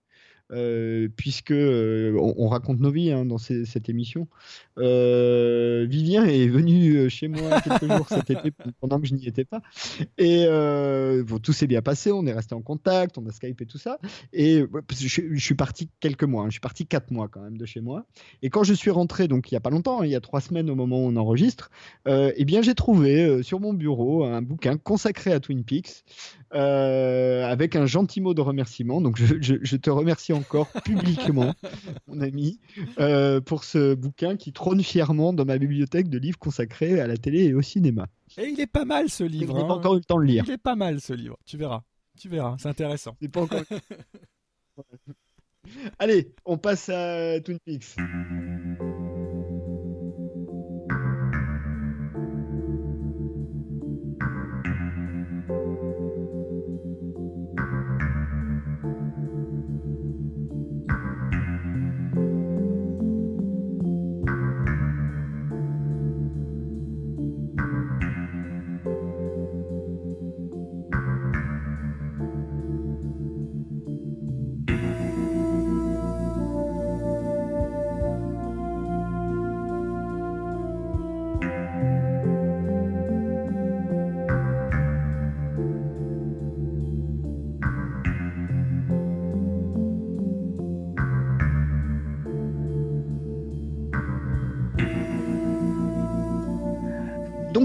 euh, 0.53 1.09
puisque 1.17 1.51
euh, 1.51 2.15
on, 2.19 2.35
on 2.37 2.49
raconte 2.49 2.81
nos 2.81 2.91
vies 2.91 3.11
hein, 3.11 3.25
dans 3.25 3.39
cette 3.39 3.89
émission. 3.89 4.29
Euh, 4.79 5.87
Vivien 5.89 6.25
est 6.25 6.47
venu 6.47 6.97
euh, 6.97 7.09
chez 7.09 7.29
moi 7.29 7.61
quelques 7.61 7.87
jours 7.87 8.09
cet 8.09 8.31
été 8.31 8.53
pendant 8.81 9.01
que 9.01 9.07
je 9.07 9.15
n'y 9.15 9.27
étais 9.27 9.45
pas. 9.45 9.63
Et 10.19 10.47
tout 11.43 11.53
s'est 11.53 11.67
bien 11.67 11.83
passé, 11.83 12.13
on 12.13 12.27
est 12.27 12.33
resté 12.33 12.55
en 12.55 12.61
contact, 12.61 13.19
on 13.19 13.27
a 13.27 13.33
Skype 13.33 13.61
et 13.61 13.67
tout 13.67 13.79
ça. 13.79 13.99
Et 14.33 14.65
je, 14.91 15.39
suis 15.39 15.55
parti 15.55 15.89
quelques 16.01 16.25
mois, 16.25 16.45
hein, 16.45 16.47
je 16.47 16.53
suis 16.53 16.61
parti 16.61 16.87
quatre 16.87 17.11
mois 17.11 17.29
quand 17.29 17.41
même 17.41 17.57
de 17.57 17.67
chez 17.67 17.81
moi. 17.81 18.05
Et 18.43 18.51
quand 18.51 18.63
je 18.63 18.75
suis 18.75 18.91
rentré, 18.91 19.29
donc 19.29 19.51
il 19.51 19.55
y 19.55 19.57
a 19.57 19.61
pas 19.61 19.71
longtemps, 19.71 20.03
hein, 20.03 20.05
il 20.07 20.11
y 20.11 20.17
a 20.17 20.21
trois 20.21 20.41
semaines 20.41 20.71
au 20.71 20.75
moment 20.75 21.05
où 21.05 21.09
on 21.09 21.17
enregistre, 21.17 21.71
eh 22.07 22.45
bien 22.45 22.63
j'ai 22.63 22.75
trouvé 22.75 23.43
sur 23.43 23.61
mon 23.61 23.73
bureau 23.73 24.25
un 24.25 24.43
bouquin 24.43 24.77
consacré 24.77 25.33
à 25.33 25.41
Twin 25.41 25.65
Peaks 25.65 26.05
euh, 26.55 27.45
avec 27.47 27.77
un 27.77 27.87
gentil 27.87 28.21
mot 28.21 28.35
de 28.35 28.41
remerciement. 28.41 29.01
Donc 29.01 29.17
je, 29.19 29.37
je- 29.41 29.57
je 29.63 29.77
te 29.77 29.91
remercie 29.91 30.33
encore 30.33 30.69
publiquement, 30.85 31.55
mon 32.07 32.21
ami, 32.21 32.61
euh, 32.99 33.41
pour 33.41 33.65
ce 33.65 33.95
bouquin 33.95 34.37
qui 34.37 34.53
trône 34.53 34.83
fièrement 34.83 35.33
dans 35.33 35.45
ma 35.45 35.59
bibliothèque 35.59 36.09
de 36.09 36.19
livres 36.19 36.39
consacrés 36.39 37.01
à 37.01 37.07
la 37.07 37.17
télé 37.17 37.45
et 37.45 37.55
au 37.55 37.63
cinéma. 37.63 38.07
Et 38.39 38.49
il 38.49 38.61
est 38.61 38.67
pas 38.67 38.85
mal 38.85 39.09
ce 39.09 39.25
livre. 39.25 39.57
Hein. 39.59 39.67
pas 39.67 39.75
encore 39.75 39.95
eu 39.95 39.99
le 39.99 40.05
temps 40.05 40.19
de 40.19 40.25
lire. 40.25 40.45
Il 40.47 40.53
est 40.53 40.59
pas 40.59 40.77
mal 40.77 41.01
ce 41.01 41.13
livre. 41.13 41.37
Tu 41.45 41.57
verras. 41.57 41.83
Tu 42.19 42.29
verras. 42.29 42.57
C'est 42.59 42.69
intéressant. 42.69 43.17
Pas 43.33 43.43
encore. 43.43 43.63
Allez, 45.99 46.35
on 46.45 46.59
passe 46.59 46.89
à 46.89 47.41
Twin 47.41 47.59
Peaks. 47.65 47.95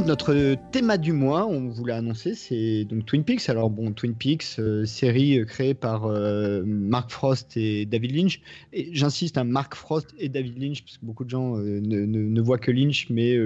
Notre 0.07 0.55
thème 0.71 0.95
du 0.97 1.11
mois, 1.11 1.45
on 1.45 1.67
vous 1.67 1.84
l'a 1.84 1.97
annoncé, 1.97 2.34
c'est 2.34 2.85
donc 2.85 3.05
Twin 3.05 3.25
Peaks. 3.25 3.49
Alors 3.49 3.69
bon, 3.69 3.91
Twin 3.91 4.15
Peaks, 4.15 4.57
euh, 4.57 4.85
série 4.85 5.39
euh, 5.39 5.45
créée 5.45 5.73
par 5.73 6.05
euh, 6.05 6.63
Mark 6.65 7.11
Frost 7.11 7.57
et 7.57 7.85
David 7.85 8.15
Lynch. 8.15 8.41
Et 8.71 8.89
j'insiste, 8.93 9.38
hein, 9.38 9.43
Mark 9.43 9.75
Frost 9.75 10.15
et 10.17 10.29
David 10.29 10.57
Lynch, 10.61 10.81
parce 10.84 10.97
que 10.97 11.05
beaucoup 11.05 11.25
de 11.25 11.29
gens 11.29 11.57
ne, 11.57 12.41
voient 12.41 12.57
que 12.57 12.71
Lynch, 12.71 13.09
mais 13.09 13.38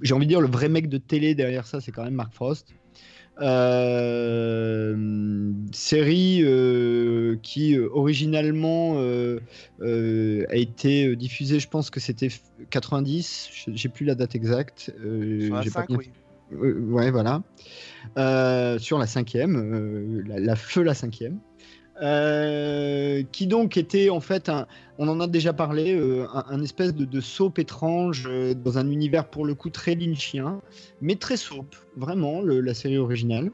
j'ai 0.00 0.14
envie 0.14 0.26
de 0.26 0.30
dire 0.30 0.40
le 0.40 0.48
vrai 0.48 0.70
mec 0.70 0.88
de 0.88 0.96
télé 0.96 1.34
derrière 1.34 1.66
ça, 1.66 1.80
c'est 1.80 1.92
quand 1.92 2.04
même 2.04 2.14
Mark 2.14 2.32
Frost. 2.32 2.74
Euh, 3.40 4.96
série 5.72 6.40
euh, 6.42 7.36
qui 7.42 7.74
euh, 7.76 7.88
originalement 7.92 8.96
a 8.98 10.56
été 10.56 11.14
diffusée, 11.16 11.60
je 11.60 11.68
pense 11.68 11.90
que 11.90 12.00
c'était 12.00 12.28
f- 12.28 12.40
90, 12.70 13.48
je- 13.52 13.70
j'ai 13.74 13.88
plus 13.88 14.04
la 14.04 14.14
date 14.14 14.34
exacte. 14.34 14.92
Sur 15.40 15.54
la 15.54 15.62
j'ai 15.62 15.70
pas 15.70 15.80
5, 15.80 15.88
bien- 15.88 15.96
oui. 15.98 16.10
Euh, 16.52 16.80
ouais, 16.90 17.10
voilà. 17.10 17.42
Euh, 18.18 18.78
sur 18.78 18.98
la 18.98 19.06
cinquième, 19.06 20.22
la, 20.26 20.38
la 20.40 20.56
feu 20.56 20.82
la 20.82 20.94
cinquième. 20.94 21.38
Euh, 22.02 23.22
qui 23.30 23.46
donc 23.46 23.76
était 23.76 24.08
en 24.08 24.20
fait, 24.20 24.48
un, 24.48 24.66
on 24.98 25.08
en 25.08 25.20
a 25.20 25.26
déjà 25.26 25.52
parlé, 25.52 25.94
euh, 25.94 26.26
un, 26.32 26.62
espèce 26.62 26.94
de, 26.94 27.04
de 27.04 27.20
soap 27.20 27.58
étrange 27.58 28.26
euh, 28.26 28.54
dans 28.54 28.78
un 28.78 28.90
univers 28.90 29.28
pour 29.28 29.44
le 29.44 29.54
coup 29.54 29.68
très 29.68 29.94
lynchien, 29.94 30.62
mais 31.02 31.16
très 31.16 31.36
soap, 31.36 31.76
vraiment, 31.96 32.40
la 32.42 32.74
série 32.74 32.98
originale. 32.98 33.50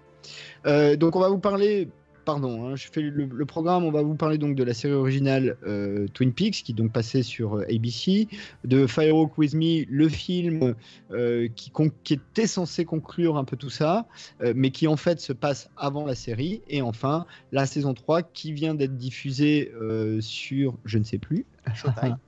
Donc 0.65 1.17
on 1.17 1.21
va 1.21 1.29
vous 1.29 1.39
parler, 1.39 1.89
pardon, 2.27 2.67
hein, 2.67 2.77
je 2.77 2.89
fais 2.93 3.01
le, 3.01 3.25
le 3.25 3.47
programme, 3.47 3.85
on 3.85 3.91
va 3.91 4.03
vous 4.03 4.17
parler 4.17 4.37
donc 4.37 4.57
de 4.57 4.65
la 4.65 4.75
série 4.75 4.93
originale 4.93 5.57
euh, 5.67 6.07
Twin 6.13 6.33
Peaks, 6.33 6.63
qui 6.65 6.75
donc 6.75 6.93
passait 6.93 7.23
sur 7.23 7.57
euh, 7.57 7.65
ABC, 7.75 8.29
de 8.65 8.87
Firewalk 8.87 9.39
With 9.39 9.55
Me, 9.55 9.85
le 9.89 10.09
film 10.11 10.75
euh, 11.13 11.49
qui, 11.55 11.73
était 12.13 12.47
censé 12.47 12.85
conclure 12.85 13.39
un 13.39 13.45
peu 13.45 13.57
tout 13.57 13.71
ça, 13.71 14.07
euh, 14.43 14.53
mais 14.55 14.71
qui 14.71 14.89
en 14.89 14.97
fait 14.97 15.21
se 15.21 15.33
passe 15.33 15.71
avant 15.77 16.05
la 16.05 16.17
série, 16.17 16.61
et 16.69 16.83
enfin 16.83 17.25
la 17.53 17.65
saison 17.65 17.95
3 17.95 18.23
qui 18.23 18.53
vient 18.53 18.75
d'être 18.75 18.97
diffusée 18.97 19.73
euh, 19.81 20.21
sur, 20.21 20.75
je 20.85 20.99
ne 20.99 21.05
sais 21.05 21.19
plus, 21.19 21.47
Showtime. 21.75 22.19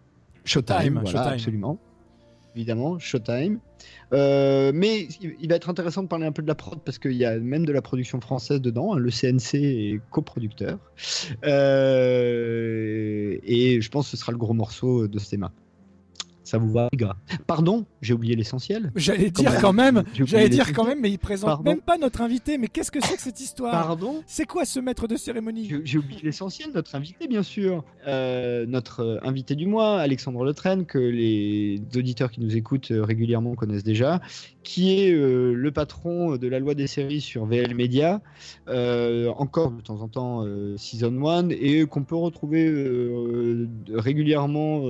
Showtime, 0.45 0.77
Time, 0.77 0.93
voilà, 0.95 1.11
Showtime. 1.11 1.33
absolument. 1.33 1.79
Évidemment, 2.59 2.99
Showtime. 2.99 3.61
Euh, 4.13 4.73
mais 4.75 5.03
il 5.41 5.49
va 5.49 5.55
être 5.55 5.69
intéressant 5.71 6.03
de 6.03 6.09
parler 6.09 6.27
un 6.27 6.33
peu 6.33 6.43
de 6.43 6.49
la 6.49 6.57
prod 6.57 6.81
parce 6.85 6.99
qu'il 6.99 7.13
y 7.13 7.25
a 7.25 7.39
même 7.39 7.65
de 7.65 7.71
la 7.73 7.83
production 7.83 8.21
française 8.21 8.61
dedans. 8.61 8.95
hein. 8.95 8.99
Le 8.99 9.11
CNC 9.13 9.55
est 9.55 10.01
coproducteur. 10.11 10.81
Euh, 11.45 13.39
et 13.45 13.81
je 13.81 13.89
pense 13.91 14.07
que 14.07 14.11
ce 14.11 14.17
sera 14.17 14.33
le 14.33 14.39
gros 14.39 14.55
morceau 14.55 15.07
de 15.07 15.19
ce 15.21 15.31
thème. 15.31 15.49
Ça 16.49 16.57
vous 16.57 16.73
va, 16.73 16.89
les 16.93 16.97
gars 16.97 17.15
Pardon, 17.47 17.85
j'ai 18.01 18.15
oublié 18.15 18.35
l'essentiel. 18.35 18.91
J'allais 18.97 19.31
dire 19.31 19.61
quand 19.61 19.75
même, 19.75 20.03
j'allais 20.15 20.49
dire 20.49 20.73
quand 20.73 20.87
même, 20.87 20.99
mais 20.99 21.11
il 21.11 21.19
présente 21.19 21.47
Pardon 21.51 21.71
même 21.71 21.83
pas 21.83 21.99
notre 21.99 22.23
invité. 22.23 22.57
Mais 22.57 22.69
qu'est-ce 22.69 22.91
que 22.91 23.01
c'est 23.05 23.17
que 23.17 23.21
cette 23.23 23.39
histoire 23.39 23.71
Pardon 23.71 24.23
C'est 24.27 24.47
quoi 24.47 24.65
ce 24.65 24.81
maître 24.81 25.07
de 25.07 25.17
cérémonie 25.17 25.71
J'ai- 25.85 25.99
oublié 25.99 26.23
l'essentiel, 26.23 26.71
notre 26.75 26.95
invité, 26.95 27.29
bien 27.29 27.43
sûr. 27.43 27.85
Euh, 28.07 28.65
notre 28.67 29.01
euh, 29.01 29.19
invité 29.25 29.57
du 29.57 29.67
mois, 29.67 29.99
Alexandre 30.01 30.43
Letraine, 30.43 30.87
que 30.87 30.97
les 30.97 31.83
auditeurs 31.95 32.31
qui 32.31 32.41
nous 32.41 32.57
écoutent 32.57 32.93
euh, 32.93 33.03
régulièrement 33.05 33.55
connaissent 33.55 33.85
déjà, 33.85 34.23
qui 34.63 35.01
est 35.01 35.13
euh, 35.13 35.53
le 35.53 35.71
patron 35.71 36.37
de 36.39 36.49
la 36.49 36.61
loi 36.61 36.75
des 36.75 36.87
séries 36.87 37.21
sur 37.21 37.45
VL 37.45 37.75
Media, 37.75 38.23
euh, 38.69 39.29
encore 39.37 39.73
de 39.73 39.83
temps 39.83 40.01
en 40.01 40.09
temps 40.09 40.47
Season 40.79 41.27
1, 41.27 41.51
et 41.51 41.85
qu'on 41.85 42.05
peut 42.05 42.17
retrouver 42.17 42.73
régulièrement 43.93 44.85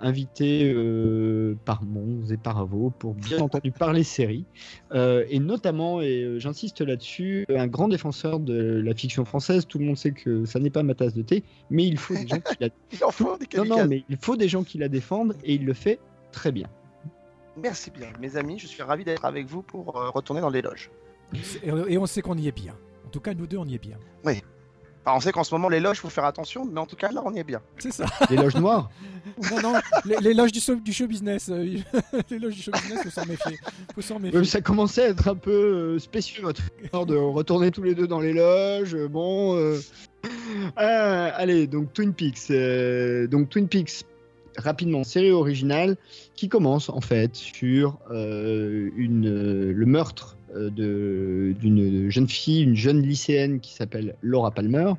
invité 0.00 0.69
euh, 0.70 1.54
par 1.64 1.82
Mons 1.82 2.30
et 2.30 2.36
par 2.36 2.58
Avo 2.58 2.92
pour 2.98 3.14
bien 3.14 3.40
entendu 3.40 3.70
parler 3.72 4.02
séries, 4.02 4.44
Euh, 4.92 5.24
et 5.28 5.38
notamment, 5.38 6.00
et 6.00 6.22
euh, 6.22 6.38
j'insiste 6.38 6.80
là-dessus, 6.80 7.46
un 7.54 7.66
grand 7.66 7.88
défenseur 7.88 8.40
de 8.40 8.80
la 8.84 8.94
fiction 8.94 9.24
française. 9.24 9.66
Tout 9.66 9.78
le 9.78 9.84
monde 9.84 9.96
sait 9.96 10.12
que 10.12 10.44
ça 10.44 10.58
n'est 10.58 10.70
pas 10.70 10.82
ma 10.82 10.94
tasse 10.94 11.14
de 11.14 11.22
thé, 11.22 11.44
mais 11.70 11.86
il 11.86 11.96
faut 11.96 12.14
des 12.14 12.26
gens 12.26 12.40
qui 12.40 12.56
la 12.60 12.68
Il 12.92 13.04
en 13.04 13.10
faut 13.10 13.36
des 13.36 13.46
non, 13.56 13.64
non, 13.64 13.86
mais 13.86 14.04
il 14.08 14.16
faut 14.16 14.36
des 14.36 14.48
gens 14.48 14.64
qui 14.64 14.78
la 14.78 14.88
défendent 14.88 15.34
et 15.44 15.54
il 15.54 15.64
le 15.64 15.74
fait 15.74 16.00
très 16.32 16.52
bien. 16.52 16.68
Merci 17.56 17.90
bien, 17.90 18.08
mes 18.20 18.36
amis. 18.36 18.58
Je 18.58 18.66
suis 18.66 18.82
ravi 18.82 19.04
d'être 19.04 19.24
avec 19.24 19.46
vous 19.46 19.62
pour 19.62 19.94
retourner 20.14 20.40
dans 20.40 20.50
les 20.50 20.62
loges. 20.62 20.90
Et 21.62 21.98
on 21.98 22.06
sait 22.06 22.22
qu'on 22.22 22.36
y 22.36 22.48
est 22.48 22.52
bien. 22.52 22.74
En 23.06 23.10
tout 23.10 23.20
cas, 23.20 23.34
nous 23.34 23.46
deux, 23.46 23.56
on 23.56 23.66
y 23.66 23.74
est 23.74 23.78
bien. 23.78 23.98
Oui. 24.24 24.42
Alors, 25.10 25.16
on 25.16 25.20
sait 25.20 25.32
qu'en 25.32 25.42
ce 25.42 25.52
moment, 25.52 25.68
les 25.68 25.80
loges, 25.80 25.96
il 25.96 26.00
faut 26.02 26.08
faire 26.08 26.24
attention, 26.24 26.64
mais 26.70 26.78
en 26.78 26.86
tout 26.86 26.94
cas, 26.94 27.10
là, 27.10 27.20
on 27.24 27.34
y 27.34 27.40
est 27.40 27.44
bien. 27.44 27.60
C'est 27.78 27.92
ça. 27.92 28.04
Les 28.30 28.36
loges 28.36 28.54
noires 28.54 28.88
Non, 29.50 29.60
non, 29.60 29.72
les, 30.04 30.16
les 30.20 30.34
loges 30.34 30.52
du 30.52 30.60
show, 30.60 30.76
du 30.76 30.92
show 30.92 31.08
business. 31.08 31.48
euh, 31.50 31.64
les 32.30 32.38
loges 32.38 32.54
du 32.54 32.62
show 32.62 32.70
business, 32.70 33.02
faut 33.02 33.10
s'en 33.10 33.26
méfier. 33.26 33.58
Faut 33.92 34.00
s'en 34.02 34.20
méfier. 34.20 34.38
Euh, 34.38 34.44
Ça 34.44 34.60
commençait 34.60 35.06
à 35.06 35.08
être 35.08 35.26
un 35.26 35.34
peu 35.34 35.50
euh, 35.50 35.98
spécieux 35.98 36.42
votre 36.42 36.62
histoire 36.80 37.06
de 37.06 37.16
retourner 37.16 37.72
tous 37.72 37.82
les 37.82 37.96
deux 37.96 38.06
dans 38.06 38.20
les 38.20 38.32
loges. 38.32 38.94
euh, 38.94 39.08
Bon, 39.08 39.56
euh, 39.56 39.80
allez, 40.76 41.66
donc 41.66 41.92
Twin 41.92 42.14
Peaks. 42.14 42.50
euh, 42.52 43.26
donc 43.26 43.48
Twin 43.50 43.66
Peaks, 43.68 44.04
rapidement, 44.58 45.02
série 45.04 45.32
originale 45.32 45.96
qui 46.34 46.48
commence 46.48 46.88
en 46.88 47.00
fait 47.00 47.34
sur 47.34 47.98
euh, 48.10 48.90
une, 48.96 49.26
euh, 49.26 49.72
le 49.74 49.86
meurtre 49.86 50.36
d'une 50.54 52.10
jeune 52.10 52.28
fille, 52.28 52.62
une 52.62 52.76
jeune 52.76 53.02
lycéenne 53.02 53.60
qui 53.60 53.72
s'appelle 53.74 54.16
Laura 54.22 54.50
Palmer. 54.50 54.92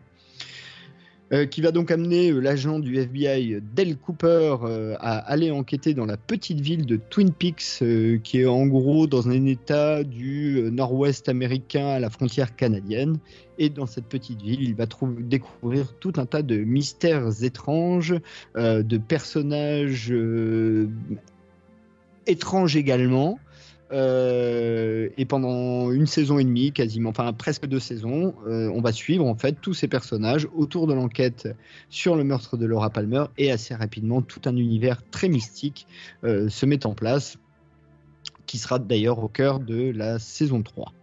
euh, 1.34 1.46
qui 1.46 1.62
va 1.62 1.72
donc 1.72 1.92
amener 1.92 2.30
euh, 2.32 2.40
l'agent 2.40 2.80
du 2.80 2.98
FBI 2.98 3.62
Dale 3.74 3.96
Cooper 3.96 4.58
euh, 4.64 4.96
à 5.00 5.18
aller 5.18 5.50
enquêter 5.52 5.94
dans 5.94 6.06
la 6.06 6.18
petite 6.18 6.60
ville 6.60 6.86
de 6.86 6.98
Twin 6.98 7.32
Peaks, 7.32 7.80
euh, 7.82 8.18
qui 8.18 8.42
est 8.42 8.46
en 8.46 8.66
gros 8.68 9.08
dans 9.08 9.30
un 9.30 9.46
état 9.46 10.04
du 10.04 10.58
euh, 10.58 10.70
nord-ouest 10.70 11.30
américain 11.30 11.88
à 11.88 12.00
la 12.00 12.10
frontière 12.10 12.56
canadienne. 12.56 13.18
Et 13.58 13.70
dans 13.70 13.86
cette 13.86 14.06
petite 14.08 14.42
ville, 14.42 14.62
il 14.62 14.76
va 14.76 14.86
découvrir 15.20 15.94
tout 16.00 16.14
un 16.18 16.26
tas 16.26 16.42
de 16.42 16.58
mystères 16.58 17.44
étranges, 17.44 18.16
euh, 18.58 18.84
de 18.84 18.98
personnages 18.98 20.12
euh, 20.12 20.90
étranges 22.28 22.76
également. 22.76 23.40
Euh, 23.92 25.10
et 25.18 25.26
pendant 25.26 25.92
une 25.92 26.08
saison 26.08 26.40
et 26.40 26.44
demie, 26.44 26.72
quasiment, 26.72 27.10
enfin 27.10 27.34
presque 27.34 27.66
deux 27.66 27.80
saisons, 27.80 28.34
euh, 28.48 28.72
on 28.74 28.82
va 28.82 28.94
suivre 28.94 29.26
en 29.26 29.36
fait 29.36 29.58
tous 29.62 29.74
ces 29.74 29.88
personnages 29.88 30.48
autour 30.56 30.88
de 30.88 30.94
l'enquête 30.94 31.50
sur 31.90 32.16
le 32.16 32.24
meurtre 32.24 32.56
de 32.56 32.66
Laura 32.66 32.90
Palmer 32.90 33.26
et 33.38 33.52
assez 33.52 33.76
rapidement 33.76 34.22
tout 34.22 34.42
un 34.46 34.56
univers 34.56 35.02
très 35.10 35.28
mystique 35.28 35.88
euh, 36.24 36.48
se 36.48 36.66
met 36.66 36.86
en 36.86 36.94
place, 36.94 37.38
qui 38.46 38.58
sera 38.58 38.80
d'ailleurs 38.80 39.20
au 39.20 39.28
cœur 39.28 39.60
de 39.60 39.92
la 39.92 40.20
saison 40.20 40.62
3. 40.62 40.94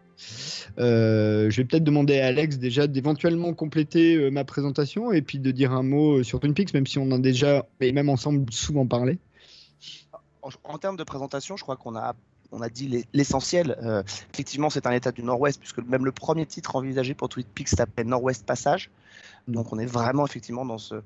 Euh, 0.78 1.50
je 1.50 1.56
vais 1.58 1.64
peut-être 1.64 1.84
demander 1.84 2.18
à 2.18 2.26
Alex 2.26 2.58
déjà 2.58 2.86
d'éventuellement 2.86 3.52
compléter 3.52 4.30
ma 4.30 4.44
présentation 4.44 5.12
et 5.12 5.22
puis 5.22 5.38
de 5.38 5.50
dire 5.50 5.72
un 5.72 5.82
mot 5.82 6.22
sur 6.22 6.40
Twin 6.40 6.54
Peaks, 6.54 6.72
même 6.72 6.86
si 6.86 6.98
on 6.98 7.04
en 7.04 7.12
a 7.12 7.18
déjà, 7.18 7.66
et 7.80 7.92
même 7.92 8.08
ensemble, 8.08 8.50
souvent 8.50 8.86
parlé. 8.86 9.18
En 10.64 10.78
termes 10.78 10.96
de 10.96 11.04
présentation, 11.04 11.56
je 11.56 11.62
crois 11.62 11.76
qu'on 11.76 11.94
a 11.94 12.14
on 12.52 12.62
a 12.62 12.68
dit 12.68 13.06
l'essentiel. 13.12 13.76
Euh, 13.82 14.02
effectivement, 14.32 14.70
c'est 14.70 14.86
un 14.86 14.92
état 14.92 15.12
du 15.12 15.22
Nord-Ouest, 15.22 15.58
puisque 15.58 15.78
même 15.78 16.04
le 16.04 16.12
premier 16.12 16.46
titre 16.46 16.76
envisagé 16.76 17.14
pour 17.14 17.28
Twin 17.28 17.46
Peaks 17.46 17.68
s'appelle 17.68 18.06
Nord-Ouest 18.06 18.44
Passage. 18.46 18.90
Donc, 19.46 19.72
on 19.72 19.78
est 19.78 19.86
vraiment 19.86 20.26
effectivement 20.26 20.64
dans 20.64 20.78
ce, 20.78 20.96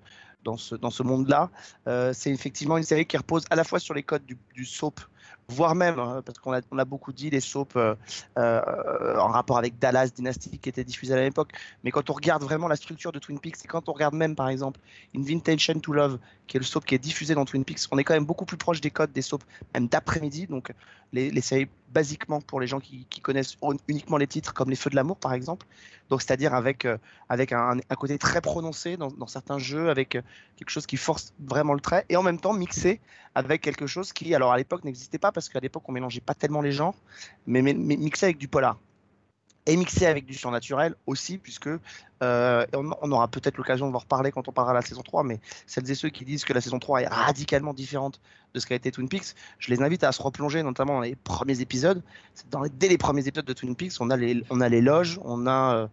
dans 0.45 0.57
ce, 0.57 0.75
dans 0.75 0.91
ce 0.91 1.03
monde-là. 1.03 1.51
Euh, 1.87 2.13
c'est 2.13 2.31
effectivement 2.31 2.77
une 2.77 2.85
série 2.85 3.07
qui 3.07 3.17
repose 3.17 3.45
à 3.51 3.57
la 3.57 3.65
fois 3.65 3.79
sur 3.79 3.95
les 3.95 4.03
codes 4.03 4.25
du, 4.25 4.37
du 4.55 4.65
soap 4.65 5.01
voire 5.53 5.75
même, 5.75 5.99
hein, 5.99 6.23
parce 6.25 6.39
qu'on 6.39 6.53
a, 6.53 6.85
beaucoup 6.85 7.13
dit 7.13 7.31
les 7.31 7.41
soaps 7.41 7.77
euh, 7.77 7.95
euh, 8.39 9.17
en 9.19 9.29
rapport 9.29 9.59
avec 9.59 9.79
Dallas 9.79 10.09
Dynasty 10.15 10.59
qui 10.59 10.69
était 10.69 10.85
diffusé 10.85 11.15
à 11.15 11.21
l'époque, 11.21 11.53
mais 11.85 11.91
quand 11.91 12.11
on 12.11 12.13
regarde 12.13 12.43
vraiment 12.43 12.69
la 12.69 12.77
structure 12.77 13.13
de 13.13 13.19
Twin 13.19 13.39
Peaks, 13.39 13.65
et 13.65 13.69
quand 13.69 13.89
on 13.89 13.93
regarde 13.93 14.15
même 14.15 14.35
par 14.35 14.49
exemple 14.49 14.81
Invitation 15.17 15.75
to 15.75 15.93
Love, 15.93 16.19
qui 16.47 16.57
est 16.57 16.61
le 16.61 16.65
soap 16.65 16.85
qui 16.85 16.95
est 16.95 16.99
diffusé 16.99 17.35
dans 17.35 17.45
Twin 17.45 17.65
Peaks, 17.65 17.81
on 17.91 17.99
est 17.99 18.05
quand 18.05 18.15
même 18.15 18.25
beaucoup 18.25 18.45
plus 18.45 18.57
proche 18.57 18.81
des 18.81 18.91
codes 18.91 19.13
des 19.13 19.23
soaps, 19.23 19.47
même 19.75 19.87
d'après-midi, 19.87 20.47
donc 20.47 20.73
les, 21.13 21.41
séries 21.41 21.69
basiquement 21.91 22.41
pour 22.41 22.61
les 22.61 22.67
gens 22.67 22.81
qui, 22.81 23.07
connaissent 23.21 23.57
uniquement 23.87 24.17
les 24.17 24.27
titres, 24.27 24.55
comme 24.55 24.71
Les 24.71 24.77
Feux 24.77 24.91
de 24.91 24.97
l'amour 24.97 25.19
par 25.19 25.35
exemple, 25.35 25.67
donc 26.13 26.21
c'est-à-dire 26.21 26.53
avec, 26.53 26.85
euh, 26.85 26.99
avec 27.31 27.53
un, 27.53 27.79
côté 27.99 28.19
très 28.19 28.43
prononcé 28.43 28.99
dans, 28.99 29.09
dans, 29.09 29.27
certains 29.27 29.59
jeux, 29.59 29.89
avec 29.89 30.17
euh, 30.17 30.21
quelque 30.57 30.69
chose 30.69 30.85
qui 30.85 30.99
force 30.99 31.33
vraiment 31.41 31.73
le 31.73 31.81
trait, 31.81 32.05
et 32.11 32.19
en 32.19 32.23
même 32.23 32.39
temps 32.39 32.53
mixé 32.53 33.01
avec 33.35 33.63
quelque 33.63 33.87
chose 33.87 34.13
qui, 34.13 34.35
alors 34.35 34.53
à 34.53 34.59
l'époque 34.59 34.85
n'existait 34.85 35.17
pas, 35.17 35.33
parce 35.33 35.49
qu'à 35.49 35.61
l'époque 35.61 35.85
on 35.89 35.93
mélangeait 35.93 36.21
pas 36.21 36.35
tellement 36.35 36.61
les 36.61 36.73
genres, 36.73 36.97
mais, 37.47 37.63
mais, 37.63 37.73
mais 37.73 37.97
mixé 37.97 38.27
avec 38.27 38.37
du 38.37 38.47
polar 38.47 38.77
et 39.67 39.77
mixé 39.77 40.07
avec 40.07 40.27
du 40.27 40.35
surnaturel 40.35 40.95
aussi, 41.07 41.39
puisque 41.39 41.69
euh, 42.23 42.67
on, 42.73 43.13
aura 43.13 43.29
peut-être 43.29 43.57
l'occasion 43.57 43.89
de 43.89 43.95
en 43.95 43.99
reparler 43.99 44.33
quand 44.33 44.49
on 44.49 44.53
parlera 44.53 44.73
de 44.75 44.79
la 44.79 44.87
saison 44.87 45.03
3, 45.03 45.23
mais 45.25 45.41
celles 45.67 45.89
et 45.91 45.95
ceux 45.95 46.09
qui 46.09 46.25
disent 46.25 46.45
que 46.45 46.53
la 46.53 46.61
saison 46.61 46.79
3 46.79 47.03
est 47.03 47.09
radicalement 47.09 47.75
différente 47.75 48.21
de 48.55 48.61
ce 48.61 48.67
qu'a 48.67 48.75
été 48.75 48.91
Twin 48.91 49.09
Peaks, 49.09 49.35
je 49.59 49.71
les 49.71 49.83
invite 49.83 50.05
à 50.05 50.13
se 50.13 50.21
replonger, 50.21 50.63
notamment 50.63 50.95
dans 50.95 51.01
les 51.01 51.15
premiers 51.15 51.61
épisodes. 51.61 52.03
Dès 52.79 52.89
les 52.89 52.99
premiers 52.99 53.27
épisodes 53.27 53.47
de 53.47 53.53
Twin 53.53 53.75
Peaks, 53.75 53.95
on 54.01 54.11
a 54.11 54.17
les, 54.17 54.43
on 54.51 54.61
a 54.61 54.69
les 54.69 54.81
loges, 54.81 55.19
on 55.25 55.47
a, 55.47 55.77
euh, 55.77 55.87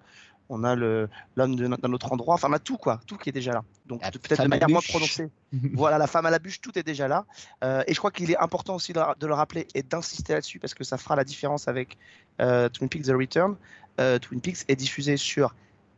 on 0.49 0.63
a 0.63 0.75
l'homme 0.75 1.55
d'un 1.55 1.93
autre 1.93 2.11
endroit, 2.11 2.33
enfin 2.33 2.49
on 2.49 2.53
a 2.53 2.59
tout 2.59 2.77
quoi, 2.77 2.99
tout 3.05 3.17
qui 3.17 3.29
est 3.29 3.31
déjà 3.31 3.53
là. 3.53 3.63
Donc 3.85 4.01
peut-être 4.01 4.43
de 4.43 4.47
manière 4.47 4.69
moins 4.69 4.81
prononcée. 4.81 5.29
voilà, 5.73 5.97
la 5.97 6.07
femme 6.07 6.25
à 6.25 6.31
la 6.31 6.39
bûche, 6.39 6.59
tout 6.59 6.77
est 6.77 6.83
déjà 6.83 7.07
là. 7.07 7.25
Euh, 7.63 7.83
et 7.87 7.93
je 7.93 7.99
crois 7.99 8.11
qu'il 8.11 8.29
est 8.31 8.37
important 8.37 8.75
aussi 8.75 8.91
de, 8.91 9.01
de 9.19 9.27
le 9.27 9.33
rappeler 9.33 9.67
et 9.75 9.83
d'insister 9.83 10.33
là-dessus 10.33 10.59
parce 10.59 10.73
que 10.73 10.83
ça 10.83 10.97
fera 10.97 11.15
la 11.15 11.23
différence 11.23 11.67
avec 11.67 11.97
euh, 12.41 12.67
Twin 12.67 12.89
Peaks 12.89 13.05
The 13.05 13.11
Return. 13.11 13.55
Euh, 13.99 14.17
Twin 14.17 14.41
Peaks 14.41 14.65
est 14.67 14.75
diffusé 14.75 15.17
sur 15.17 15.53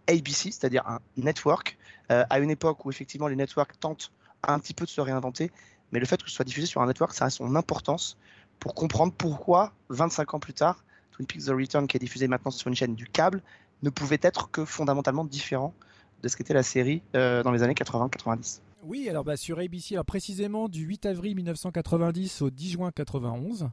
ABC, 0.07 0.51
c'est-à-dire 0.51 0.85
un 0.87 0.99
network, 1.15 1.77
à 2.09 2.39
une 2.39 2.49
époque 2.49 2.83
où 2.83 2.89
effectivement 2.89 3.29
les 3.29 3.37
networks 3.37 3.79
tentent 3.79 4.11
un 4.43 4.59
petit 4.59 4.73
peu 4.73 4.83
de 4.83 4.89
se 4.89 4.99
réinventer, 4.99 5.49
mais 5.93 5.99
le 5.99 6.05
fait 6.05 6.21
que 6.21 6.29
ce 6.29 6.35
soit 6.35 6.43
diffusé 6.43 6.67
sur 6.67 6.81
un 6.81 6.87
network, 6.87 7.13
ça 7.13 7.25
a 7.25 7.29
son 7.29 7.55
importance 7.55 8.17
pour 8.59 8.75
comprendre 8.75 9.13
pourquoi 9.17 9.71
25 9.89 10.33
ans 10.33 10.39
plus 10.39 10.53
tard, 10.53 10.83
Twin 11.11 11.25
Peaks 11.25 11.45
The 11.45 11.49
Return, 11.49 11.87
qui 11.87 11.97
est 11.97 11.99
diffusé 11.99 12.27
maintenant 12.27 12.51
sur 12.51 12.67
une 12.67 12.75
chaîne 12.75 12.95
du 12.95 13.07
câble, 13.07 13.41
ne 13.83 13.89
pouvait 13.89 14.19
être 14.21 14.49
que 14.51 14.65
fondamentalement 14.65 15.25
différent 15.25 15.73
de 16.21 16.27
ce 16.27 16.37
qu'était 16.37 16.53
la 16.53 16.63
série 16.63 17.01
euh, 17.15 17.43
dans 17.43 17.51
les 17.51 17.63
années 17.63 17.73
80-90. 17.73 18.61
Oui, 18.83 19.07
alors 19.09 19.23
bah, 19.23 19.37
sur 19.37 19.59
ABC, 19.59 19.95
alors 19.95 20.05
précisément 20.05 20.69
du 20.69 20.83
8 20.83 21.05
avril 21.05 21.35
1990 21.35 22.41
au 22.41 22.49
10 22.49 22.71
juin 22.71 22.91
91. 22.91 23.69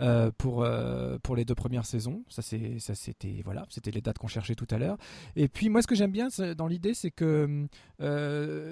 Euh, 0.00 0.30
pour 0.36 0.62
euh, 0.62 1.16
pour 1.22 1.36
les 1.36 1.46
deux 1.46 1.54
premières 1.54 1.86
saisons. 1.86 2.22
C'est 2.28 2.78
ça 2.80 2.94
c'était 2.94 3.40
voilà, 3.44 3.64
c'était 3.70 3.92
les 3.92 4.02
dates 4.02 4.18
qu'on 4.18 4.26
cherchait 4.26 4.56
tout 4.56 4.66
à 4.70 4.76
l'heure. 4.76 4.98
Et 5.36 5.48
puis 5.48 5.70
moi 5.70 5.80
ce 5.80 5.86
que 5.86 5.94
j'aime 5.94 6.10
bien 6.10 6.28
dans 6.54 6.66
l'idée 6.66 6.92
c'est 6.92 7.10
que 7.10 7.66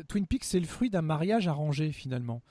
Twin 0.08 0.26
Peaks 0.26 0.44
c'est 0.44 0.60
le 0.60 0.66
fruit 0.66 0.90
d'un 0.90 1.00
mariage 1.00 1.48
arrangé 1.48 1.92
finalement 1.92 2.42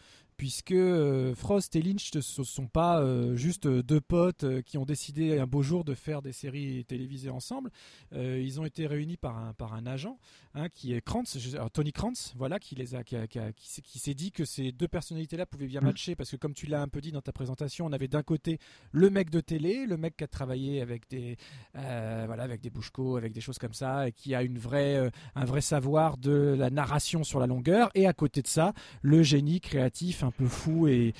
puisque 0.41 0.71
euh, 0.71 1.35
Frost 1.35 1.75
et 1.75 1.83
Lynch 1.83 2.11
ne 2.15 2.21
sont 2.21 2.65
pas 2.65 2.99
euh, 2.99 3.35
juste 3.35 3.67
deux 3.67 4.01
potes 4.01 4.43
euh, 4.43 4.63
qui 4.63 4.79
ont 4.79 4.85
décidé 4.85 5.37
un 5.37 5.45
beau 5.45 5.61
jour 5.61 5.83
de 5.83 5.93
faire 5.93 6.23
des 6.23 6.31
séries 6.31 6.83
télévisées 6.85 7.29
ensemble. 7.29 7.69
ils 8.11 8.59
ont 8.59 8.65
été 8.65 8.87
réunis 8.87 9.17
par 9.17 9.37
un, 9.37 9.53
par 9.53 9.75
un 9.75 9.85
agent 9.85 10.17
hein, 10.55 10.67
qui 10.69 10.93
est 10.93 11.01
Krantz, 11.01 11.37
Tony 11.73 11.91
Krantz, 11.91 12.33
voilà, 12.35 12.57
qui 12.57 12.73
les 12.73 12.95
a, 12.95 13.03
qui, 13.03 13.15
a, 13.17 13.27
qui, 13.27 13.37
a, 13.37 13.51
qui 13.51 13.99
s'est 13.99 14.15
dit 14.15 14.31
que 14.31 14.43
ces 14.43 14.71
deux 14.71 14.87
personnalités-là 14.87 15.45
pouvaient 15.45 15.67
bien 15.67 15.81
matcher 15.81 16.15
parce 16.15 16.31
que 16.31 16.37
comme 16.37 16.55
tu 16.55 16.65
l'as 16.65 16.81
un 16.81 16.87
peu 16.87 17.01
dit 17.01 17.11
dans 17.11 17.21
ta 17.21 17.31
présentation, 17.31 17.85
on 17.85 17.91
avait 17.91 18.07
d'un 18.07 18.23
côté 18.23 18.57
le 18.91 19.11
mec 19.11 19.29
de 19.29 19.41
télé, 19.41 19.85
le 19.85 19.95
mec 19.95 20.17
qui 20.17 20.23
a 20.23 20.27
travaillé 20.27 20.81
avec 20.81 21.07
des, 21.07 21.37
voilà, 21.75 22.41
avec 22.41 22.61
des 22.61 22.71
bouchko, 22.71 23.15
avec 23.15 23.31
des 23.31 23.41
choses 23.41 23.59
comme 23.59 23.75
ça, 23.75 24.07
et 24.07 24.11
qui 24.11 24.33
a 24.33 24.41
une 24.41 24.57
vraie, 24.57 25.11
un 25.35 25.45
vrai 25.45 25.61
savoir 25.61 26.17
de 26.17 26.55
la 26.57 26.71
narration 26.71 27.23
sur 27.23 27.39
la 27.39 27.45
longueur, 27.45 27.91
et 27.93 28.07
à 28.07 28.13
côté 28.13 28.41
de 28.41 28.47
ça, 28.47 28.73
le 29.03 29.21
génie 29.21 29.61
créatif 29.61 30.23
un 30.23 30.30
peu 30.31 30.47
fou 30.47 30.87
et, 30.87 31.13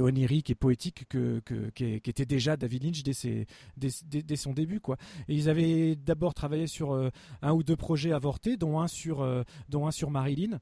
onirique 0.00 0.50
et 0.50 0.54
poétique 0.54 1.06
que, 1.08 1.42
était 1.78 2.26
déjà 2.26 2.56
David 2.56 2.84
Lynch 2.84 3.02
dès, 3.02 4.22
dès, 4.22 4.36
son 4.36 4.52
début 4.52 4.80
quoi. 4.80 4.96
Et 5.28 5.34
ils 5.34 5.48
avaient 5.48 5.96
d'abord 5.96 6.34
travaillé 6.34 6.66
sur 6.66 6.92
euh, 6.92 7.10
un 7.42 7.52
ou 7.52 7.62
deux 7.62 7.76
projets 7.76 8.12
avortés, 8.12 8.56
dont 8.56 8.80
un 8.80 8.88
sur, 8.88 9.22
euh, 9.22 9.42
dont 9.68 9.86
un 9.86 9.90
sur 9.90 10.10
Marilyn. 10.10 10.58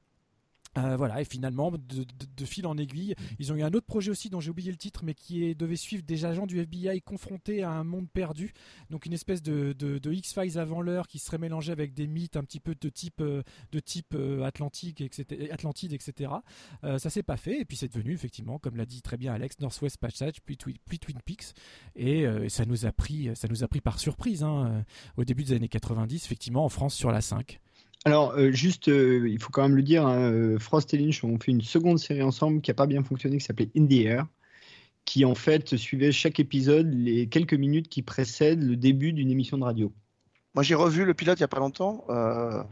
Euh, 0.77 0.95
voilà, 0.95 1.21
et 1.21 1.25
finalement, 1.25 1.71
de, 1.71 1.77
de, 1.77 2.05
de, 2.35 2.45
fil 2.45 2.67
en 2.67 2.77
aiguille, 2.77 3.15
ils 3.39 3.51
ont 3.51 3.55
eu 3.55 3.63
un 3.63 3.73
autre 3.73 3.85
projet 3.85 4.11
aussi 4.11 4.29
dont 4.29 4.39
j'ai 4.39 4.51
oublié 4.51 4.71
le 4.71 4.77
titre, 4.77 5.03
mais 5.03 5.13
qui 5.13 5.43
est, 5.43 5.55
devait 5.55 5.75
suivre 5.75 6.03
des 6.03 6.25
agents 6.25 6.45
du 6.45 6.59
FBI 6.59 7.01
confrontés 7.01 7.63
à 7.63 7.71
un 7.71 7.83
monde 7.83 8.09
perdu. 8.09 8.53
Donc 8.89 9.05
une 9.05 9.13
espèce 9.13 9.41
de, 9.41 9.73
de 9.73 10.11
X-Files 10.11 10.59
avant 10.59 10.81
l'heure 10.81 11.07
qui 11.07 11.19
serait 11.19 11.37
mélangé 11.37 11.71
avec 11.71 11.93
des 11.93 12.07
mythes 12.07 12.37
un 12.37 12.43
petit 12.43 12.59
peu 12.59 12.75
de 12.79 12.89
type, 12.89 13.21
de 13.21 13.79
type 13.79 14.13
euh, 14.13 14.43
Atlantique, 14.43 15.01
etc., 15.01 15.49
Atlantide, 15.51 15.93
etc. 15.93 16.31
Euh, 16.83 16.99
ça 16.99 17.09
s'est 17.09 17.23
pas 17.23 17.37
fait, 17.37 17.61
et 17.61 17.65
puis 17.65 17.77
c'est 17.77 17.91
devenu 17.91 18.13
effectivement, 18.13 18.59
comme 18.59 18.75
l'a 18.75 18.85
dit 18.85 19.01
très 19.01 19.17
bien 19.17 19.33
Alex, 19.33 19.59
Northwest 19.59 19.97
Passage, 19.97 20.41
puis, 20.45 20.57
puis 20.57 20.99
Twin 20.99 21.17
Peaks, 21.25 21.53
et, 21.95 22.21
et, 22.21 22.49
ça 22.49 22.65
nous 22.65 22.85
a 22.85 22.91
pris, 22.91 23.29
ça 23.35 23.47
nous 23.47 23.63
a 23.63 23.67
pris 23.67 23.81
par 23.81 23.99
surprise 23.99 24.43
hein, 24.43 24.83
au 25.17 25.25
début 25.25 25.43
des 25.43 25.53
années 25.53 25.67
90, 25.67 26.25
effectivement, 26.25 26.65
en 26.65 26.69
France 26.69 26.95
sur 26.95 27.11
la 27.11 27.21
5. 27.21 27.59
Alors, 28.07 28.31
euh, 28.37 28.51
juste, 28.51 28.87
euh, 28.87 29.27
il 29.27 29.39
faut 29.41 29.49
quand 29.49 29.61
même 29.61 29.75
le 29.75 29.83
dire, 29.83 30.07
hein, 30.07 30.57
Frost 30.59 30.93
et 30.93 30.97
Lynch 30.97 31.23
ont 31.23 31.37
fait 31.39 31.51
une 31.51 31.61
seconde 31.61 31.99
série 31.99 32.23
ensemble 32.23 32.61
qui 32.61 32.71
n'a 32.71 32.75
pas 32.75 32.87
bien 32.87 33.03
fonctionné, 33.03 33.37
qui 33.37 33.45
s'appelait 33.45 33.69
In 33.77 33.85
the 33.85 34.05
Air, 34.05 34.25
qui 35.05 35.25
en 35.25 35.35
fait 35.35 35.75
suivait 35.75 36.11
chaque 36.11 36.39
épisode 36.39 36.91
les 36.93 37.27
quelques 37.27 37.53
minutes 37.53 37.89
qui 37.89 38.01
précèdent 38.01 38.63
le 38.63 38.75
début 38.75 39.13
d'une 39.13 39.29
émission 39.29 39.57
de 39.57 39.63
radio. 39.63 39.91
Moi, 40.55 40.63
j'ai 40.63 40.75
revu 40.75 41.05
le 41.05 41.13
pilote 41.13 41.37
il 41.37 41.41
n'y 41.41 41.45
a 41.45 41.49
pas 41.49 41.59
longtemps, 41.59 42.05
euh, 42.09 42.63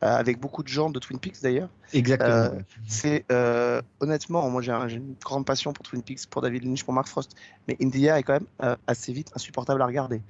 avec 0.00 0.40
beaucoup 0.40 0.62
de 0.62 0.68
gens 0.68 0.90
de 0.90 0.98
Twin 0.98 1.18
Peaks 1.18 1.42
d'ailleurs. 1.42 1.68
Exactement. 1.92 2.62
C'est 2.86 3.24
honnêtement, 4.00 4.48
moi 4.48 4.62
j'ai 4.62 4.72
un, 4.72 4.88
une 4.88 5.14
grande 5.22 5.44
passion 5.44 5.72
pour 5.72 5.84
Twin 5.84 6.02
Peaks, 6.02 6.26
pour 6.30 6.40
David 6.42 6.64
Lynch, 6.64 6.84
pour 6.84 6.94
Mark 6.94 7.08
Frost, 7.08 7.36
mais 7.66 7.76
In 7.82 7.90
the 7.90 7.96
Air 7.96 8.16
est 8.16 8.22
quand 8.22 8.40
même 8.40 8.76
assez 8.86 9.12
vite 9.12 9.30
insupportable 9.34 9.82
à 9.82 9.86
regarder. 9.86 10.22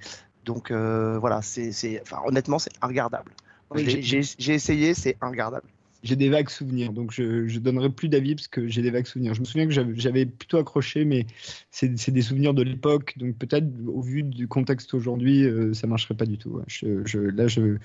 Donc 0.45 0.71
voilà, 0.71 1.41
c'est, 1.41 2.01
enfin, 2.01 2.17
honnêtement, 2.25 2.59
c'est 2.59 2.71
regardable. 2.81 3.31
Oui, 3.71 4.01
j'ai 4.01 4.53
essayé, 4.53 4.93
c'est 4.93 5.17
ingardable. 5.21 5.67
J'ai 6.01 6.15
des 6.15 6.29
vagues 6.29 6.49
souvenirs, 6.49 6.93
donc 6.93 7.11
je, 7.11 7.47
je 7.47 7.59
donnerai 7.59 7.89
plus 7.89 8.07
d'avis 8.07 8.35
parce 8.35 8.47
que 8.47 8.69
j'ai 8.69 8.81
des 8.81 8.89
vagues 8.89 9.05
souvenirs. 9.05 9.33
Je 9.33 9.41
me 9.41 9.45
souviens 9.45 9.67
que 9.67 9.73
j'avais 9.73 10.25
plutôt 10.25 10.57
accroché, 10.57 11.03
mais 11.03 11.25
c'est 11.71 12.11
des 12.11 12.21
souvenirs 12.21 12.53
de 12.53 12.63
l'époque, 12.63 13.15
donc 13.17 13.35
peut-être 13.35 13.67
au 13.85 14.01
vu 14.01 14.23
du 14.23 14.47
contexte 14.47 14.93
aujourd'hui, 14.93 15.43
euh, 15.43 15.73
ça 15.73 15.87
marcherait 15.87 16.15
pas 16.15 16.25
du 16.25 16.37
tout. 16.37 16.61
Je, 16.67 17.05
je, 17.05 17.19
là, 17.19 17.47
je, 17.47 17.75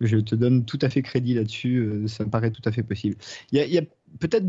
je 0.00 0.16
te 0.18 0.36
donne 0.36 0.64
tout 0.64 0.78
à 0.80 0.88
fait 0.88 1.02
crédit 1.02 1.34
là-dessus, 1.34 1.78
euh, 1.78 2.06
ça 2.06 2.24
me 2.24 2.30
paraît 2.30 2.52
tout 2.52 2.62
à 2.64 2.70
fait 2.70 2.84
possible. 2.84 3.16
Il 3.50 3.58
y 3.58 3.78
a, 3.78 3.80
a 3.80 3.84
peut-être 4.20 4.46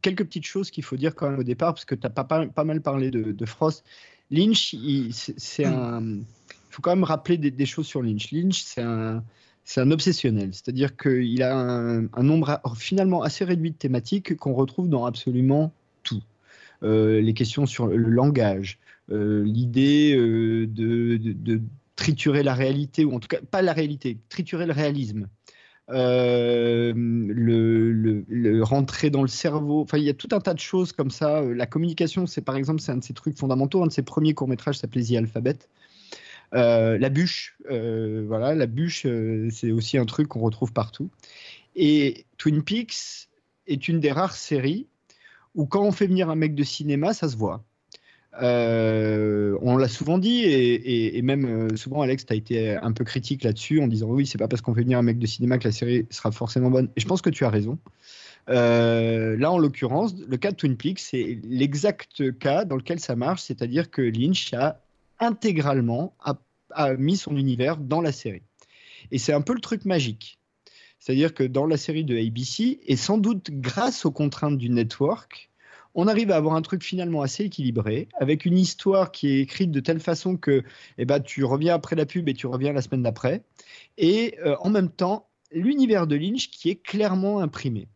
quelques 0.00 0.24
petites 0.24 0.46
choses 0.46 0.70
qu'il 0.70 0.84
faut 0.84 0.96
dire 0.96 1.16
quand 1.16 1.28
même 1.28 1.40
au 1.40 1.44
départ, 1.44 1.74
parce 1.74 1.84
que 1.84 1.96
tu 1.96 2.06
as 2.06 2.10
pas, 2.10 2.22
pas, 2.22 2.46
pas, 2.46 2.64
mal 2.64 2.80
parlé 2.80 3.10
de, 3.10 3.32
de 3.32 3.46
Frost. 3.46 3.84
Lynch, 4.30 4.76
c'est 5.10 5.64
un. 5.64 6.00
Il 6.00 6.24
faut 6.70 6.82
quand 6.82 6.94
même 6.94 7.04
rappeler 7.04 7.38
des, 7.38 7.50
des 7.50 7.66
choses 7.66 7.86
sur 7.86 8.02
Lynch. 8.02 8.30
Lynch, 8.30 8.62
c'est 8.62 8.82
un 8.82 9.24
c'est 9.66 9.80
un 9.80 9.90
obsessionnel, 9.90 10.50
c'est-à-dire 10.52 10.96
qu'il 10.96 11.42
a 11.42 11.54
un, 11.58 12.22
nombre 12.22 12.60
finalement 12.76 13.22
assez 13.22 13.44
réduit 13.44 13.72
de 13.72 13.76
thématiques 13.76 14.36
qu'on 14.36 14.54
retrouve 14.54 14.88
dans 14.88 15.04
absolument 15.06 15.72
tout. 16.04 16.22
Euh, 16.84 17.20
les 17.20 17.34
questions 17.34 17.66
sur 17.66 17.88
le 17.88 17.96
langage, 18.08 18.78
euh, 19.10 19.42
l'idée 19.44 20.16
euh, 20.16 20.68
de, 20.68 21.60
triturer 21.96 22.44
la 22.44 22.54
réalité, 22.54 23.04
ou 23.04 23.12
en 23.12 23.18
tout 23.18 23.26
cas 23.26 23.40
pas 23.50 23.60
la 23.60 23.72
réalité, 23.72 24.18
triturer 24.28 24.66
le 24.66 24.72
réalisme. 24.72 25.26
le, 25.88 26.94
rentrer 28.62 29.10
dans 29.10 29.22
le 29.22 29.28
cerveau. 29.28 29.80
Enfin, 29.80 29.98
il 29.98 30.04
y 30.04 30.10
a 30.10 30.14
tout 30.14 30.28
un 30.30 30.40
tas 30.40 30.54
de 30.54 30.60
choses 30.60 30.92
comme 30.92 31.10
ça. 31.10 31.42
La 31.42 31.66
communication, 31.66 32.26
c'est 32.26 32.42
par 32.42 32.54
exemple, 32.54 32.80
c'est 32.80 32.92
un 32.92 32.98
de 32.98 33.04
ses 33.04 33.14
trucs 33.14 33.36
fondamentaux. 33.36 33.82
Un 33.82 33.88
de 33.88 33.92
ses 33.92 34.02
premiers 34.02 34.34
courts 34.34 34.46
métrages 34.46 34.78
s'appelait 34.78 35.02
The 35.02 35.14
Alphabet. 35.16 35.58
Euh, 36.54 36.98
la 36.98 37.08
bûche, 37.08 37.56
euh, 37.70 38.24
voilà, 38.26 38.54
la 38.54 38.66
bûche, 38.66 39.04
euh, 39.06 39.48
c'est 39.50 39.72
aussi 39.72 39.98
un 39.98 40.04
truc 40.04 40.28
qu'on 40.28 40.40
retrouve 40.40 40.72
partout. 40.72 41.10
Et 41.74 42.24
Twin 42.38 42.62
Peaks 42.62 43.28
est 43.66 43.88
une 43.88 44.00
des 44.00 44.12
rares 44.12 44.34
séries 44.34 44.86
où 45.54 45.66
quand 45.66 45.82
on 45.82 45.92
fait 45.92 46.06
venir 46.06 46.30
un 46.30 46.36
mec 46.36 46.54
de 46.54 46.64
cinéma, 46.64 47.14
ça 47.14 47.28
se 47.28 47.36
voit. 47.36 47.64
On 48.38 49.76
l'a 49.78 49.88
souvent 49.88 50.18
dit, 50.18 50.42
et, 50.44 51.22
même 51.22 51.74
souvent, 51.76 52.02
Alex, 52.02 52.26
tu 52.26 52.32
as 52.34 52.36
été 52.36 52.76
un 52.76 52.92
peu 52.92 53.04
critique 53.04 53.42
là-dessus 53.42 53.80
en 53.80 53.88
disant 53.88 54.08
oui, 54.08 54.26
c'est 54.26 54.36
pas 54.36 54.48
parce 54.48 54.60
qu'on 54.60 54.74
fait 54.74 54.82
venir 54.82 54.98
un 54.98 55.02
mec 55.02 55.18
de 55.18 55.26
cinéma 55.26 55.56
que 55.56 55.64
la 55.64 55.72
série 55.72 56.06
sera 56.10 56.30
forcément 56.32 56.70
bonne. 56.70 56.90
Et 56.96 57.00
je 57.00 57.06
pense 57.06 57.22
que 57.22 57.30
tu 57.30 57.44
as 57.46 57.50
raison. 57.50 57.78
Là, 58.46 59.50
en 59.50 59.58
l'occurrence, 59.58 60.14
le 60.28 60.36
cas 60.36 60.50
de 60.50 60.56
Twin 60.56 60.76
Peaks, 60.76 61.00
c'est 61.00 61.38
l'exact 61.44 62.38
cas 62.38 62.66
dans 62.66 62.76
lequel 62.76 63.00
ça 63.00 63.16
marche, 63.16 63.42
c'est-à-dire 63.42 63.90
que 63.90 64.02
Lynch 64.02 64.52
a 64.52 64.82
intégralement 65.20 66.14
a- 66.20 66.38
mis 66.98 67.16
son 67.16 67.36
univers 67.36 67.76
dans 67.76 68.00
la 68.00 68.12
série. 68.12 68.42
Et 69.10 69.18
c'est 69.18 69.32
un 69.32 69.40
peu 69.40 69.54
le 69.54 69.60
truc 69.60 69.84
magique. 69.84 70.38
C'est-à-dire 70.98 71.32
que 71.32 71.44
dans 71.44 71.66
la 71.66 71.76
série 71.76 72.04
de 72.04 72.16
ABC, 72.16 72.80
et 72.84 72.96
sans 72.96 73.18
doute 73.18 73.50
grâce 73.50 74.04
aux 74.04 74.10
contraintes 74.10 74.58
du 74.58 74.68
network, 74.68 75.50
on 75.94 76.08
arrive 76.08 76.30
à 76.30 76.36
avoir 76.36 76.54
un 76.54 76.62
truc 76.62 76.82
finalement 76.82 77.22
assez 77.22 77.44
équilibré, 77.44 78.08
avec 78.18 78.44
une 78.44 78.58
histoire 78.58 79.12
qui 79.12 79.28
est 79.28 79.40
écrite 79.40 79.70
de 79.70 79.80
telle 79.80 80.00
façon 80.00 80.36
que 80.36 80.62
eh 80.98 81.04
ben, 81.06 81.20
tu 81.20 81.44
reviens 81.44 81.74
après 81.74 81.96
la 81.96 82.04
pub 82.04 82.28
et 82.28 82.34
tu 82.34 82.46
reviens 82.46 82.72
la 82.72 82.82
semaine 82.82 83.02
d'après, 83.02 83.42
et 83.96 84.36
euh, 84.44 84.56
en 84.60 84.68
même 84.68 84.90
temps, 84.90 85.28
l'univers 85.52 86.06
de 86.06 86.16
Lynch 86.16 86.50
qui 86.50 86.68
est 86.68 86.82
clairement 86.82 87.40
imprimé. 87.40 87.88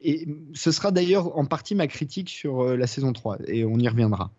Et 0.00 0.26
ce 0.52 0.70
sera 0.72 0.90
d'ailleurs 0.90 1.38
en 1.38 1.46
partie 1.46 1.74
ma 1.74 1.86
critique 1.86 2.28
sur 2.28 2.60
euh, 2.60 2.76
la 2.76 2.86
saison 2.86 3.14
3, 3.14 3.38
et 3.46 3.64
on 3.64 3.78
y 3.78 3.88
reviendra. 3.88 4.30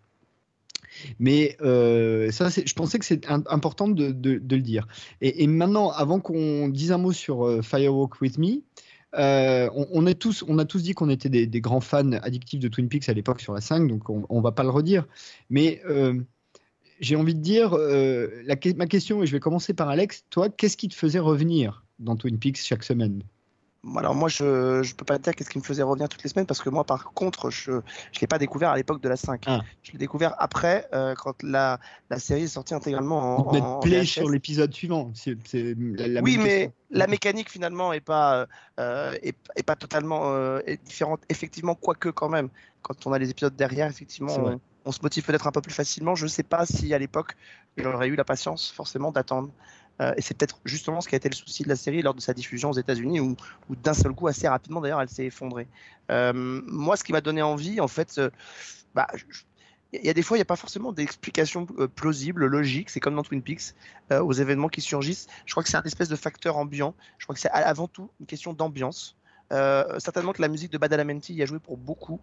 Mais 1.18 1.56
euh, 1.60 2.30
ça, 2.30 2.48
je 2.48 2.74
pensais 2.74 2.98
que 2.98 3.04
c'est 3.04 3.26
important 3.28 3.88
de, 3.88 4.06
le 4.06 4.60
dire. 4.60 4.86
Et, 5.20 5.46
maintenant, 5.46 5.90
avant 5.90 6.20
qu'on 6.20 6.68
dise 6.68 6.92
un 6.92 6.98
mot 6.98 7.12
sur 7.12 7.46
euh, 7.46 7.62
Firewalk 7.62 8.20
With 8.20 8.38
Me, 8.38 8.62
euh, 9.14 9.70
on, 9.74 10.06
a 10.06 10.14
tous 10.14 10.82
dit 10.82 10.92
qu'on 10.92 11.08
était 11.08 11.28
des, 11.28 11.60
grands 11.60 11.80
fans 11.80 12.12
addictifs 12.12 12.60
de 12.60 12.68
Twin 12.68 12.88
Peaks 12.88 13.08
à 13.08 13.14
l'époque 13.14 13.40
sur 13.40 13.54
la 13.54 13.60
5, 13.60 13.88
donc 13.88 14.10
on, 14.10 14.26
on 14.28 14.40
va 14.40 14.52
pas 14.52 14.62
le 14.62 14.70
redire. 14.70 15.06
Mais 15.50 15.82
j'ai 17.00 17.16
envie 17.16 17.34
de 17.34 17.40
dire, 17.40 17.76
ma 18.76 18.86
question, 18.86 19.22
et 19.22 19.26
je 19.26 19.32
vais 19.32 19.40
commencer 19.40 19.74
par 19.74 19.88
Alex, 19.88 20.24
toi, 20.30 20.48
qu'est-ce 20.48 20.76
qui 20.76 20.88
te 20.88 20.94
faisait 20.94 21.20
revenir 21.20 21.84
dans 21.98 22.16
Twin 22.16 22.38
Peaks 22.38 22.58
chaque 22.58 22.84
semaine? 22.84 23.22
Alors 23.96 24.14
moi, 24.14 24.28
je 24.28 24.82
je 24.82 24.94
peux 24.94 25.04
pas 25.04 25.18
dire 25.18 25.34
qu'est-ce 25.34 25.50
qui 25.50 25.58
me 25.58 25.62
faisait 25.62 25.84
revenir 25.84 26.08
toutes 26.08 26.22
les 26.24 26.28
semaines 26.28 26.46
parce 26.46 26.60
que 26.60 26.68
moi, 26.68 26.82
par 26.84 27.12
contre, 27.12 27.50
je 27.50 27.80
je 28.12 28.20
l'ai 28.20 28.26
pas 28.26 28.38
découvert 28.38 28.70
à 28.70 28.76
l'époque 28.76 29.00
de 29.00 29.08
la 29.08 29.16
5. 29.16 29.44
Ah. 29.46 29.60
Je 29.82 29.92
l'ai 29.92 29.98
découvert 29.98 30.34
après, 30.38 30.88
euh, 30.92 31.14
quand 31.14 31.40
la, 31.44 31.78
la 32.10 32.18
série 32.18 32.42
est 32.42 32.48
sortie 32.48 32.74
intégralement 32.74 33.48
en, 33.48 33.56
en 33.56 33.78
play 33.78 34.04
sur 34.04 34.28
l'épisode 34.28 34.74
suivant. 34.74 35.12
La, 35.26 36.08
la 36.08 36.22
oui, 36.22 36.38
mais 36.38 36.44
question. 36.44 36.72
la 36.90 37.06
mécanique 37.06 37.50
finalement 37.50 37.92
est 37.92 38.00
pas 38.00 38.46
euh, 38.80 39.12
est, 39.22 39.36
est 39.54 39.62
pas 39.62 39.76
totalement 39.76 40.32
euh, 40.32 40.60
différente. 40.84 41.20
Effectivement, 41.28 41.76
quoique 41.76 42.08
quand 42.08 42.28
même, 42.28 42.48
quand 42.82 43.06
on 43.06 43.12
a 43.12 43.18
les 43.18 43.30
épisodes 43.30 43.54
derrière, 43.54 43.86
effectivement, 43.86 44.34
on, 44.38 44.60
on 44.86 44.92
se 44.92 45.00
motive 45.02 45.24
peut-être 45.24 45.46
un 45.46 45.52
peu 45.52 45.60
plus 45.60 45.74
facilement. 45.74 46.16
Je 46.16 46.26
sais 46.26 46.42
pas 46.42 46.66
si 46.66 46.92
à 46.94 46.98
l'époque 46.98 47.36
j'aurais 47.76 48.08
eu 48.08 48.16
la 48.16 48.24
patience 48.24 48.70
forcément 48.70 49.12
d'attendre. 49.12 49.50
Euh, 50.00 50.14
et 50.16 50.22
c'est 50.22 50.36
peut-être 50.36 50.60
justement 50.64 51.00
ce 51.00 51.08
qui 51.08 51.14
a 51.14 51.18
été 51.18 51.28
le 51.28 51.34
souci 51.34 51.62
de 51.62 51.68
la 51.68 51.76
série 51.76 52.02
lors 52.02 52.14
de 52.14 52.20
sa 52.20 52.34
diffusion 52.34 52.70
aux 52.70 52.74
États-Unis, 52.74 53.20
où, 53.20 53.36
d'un 53.70 53.94
seul 53.94 54.12
coup, 54.12 54.28
assez 54.28 54.48
rapidement 54.48 54.80
d'ailleurs, 54.80 55.00
elle 55.00 55.08
s'est 55.08 55.26
effondrée. 55.26 55.68
Euh, 56.10 56.32
moi, 56.32 56.96
ce 56.96 57.04
qui 57.04 57.12
m'a 57.12 57.20
donné 57.20 57.42
envie, 57.42 57.80
en 57.80 57.88
fait, 57.88 58.18
euh, 58.18 58.30
bah, 58.94 59.08
il 59.92 60.04
y 60.04 60.10
a 60.10 60.14
des 60.14 60.22
fois, 60.22 60.36
il 60.36 60.40
n'y 60.40 60.42
a 60.42 60.46
pas 60.46 60.56
forcément 60.56 60.92
d'explication 60.92 61.66
plausible, 61.94 62.46
logique. 62.46 62.90
C'est 62.90 63.00
comme 63.00 63.14
dans 63.14 63.22
Twin 63.22 63.42
Peaks, 63.42 63.74
aux 64.10 64.34
événements 64.34 64.68
qui 64.68 64.82
surgissent. 64.82 65.28
Je 65.46 65.52
crois 65.54 65.62
que 65.62 65.70
c'est 65.70 65.78
un 65.78 65.82
espèce 65.82 66.10
de 66.10 66.16
facteur 66.16 66.58
ambiant. 66.58 66.94
Je 67.16 67.24
crois 67.24 67.34
que 67.34 67.40
c'est 67.40 67.50
avant 67.50 67.88
tout 67.88 68.10
une 68.20 68.26
question 68.26 68.52
d'ambiance. 68.52 69.16
Certainement 69.50 70.34
que 70.34 70.42
la 70.42 70.48
musique 70.48 70.70
de 70.70 70.76
Badalamenti 70.76 71.32
y 71.32 71.42
a 71.42 71.46
joué 71.46 71.58
pour 71.58 71.78
beaucoup 71.78 72.20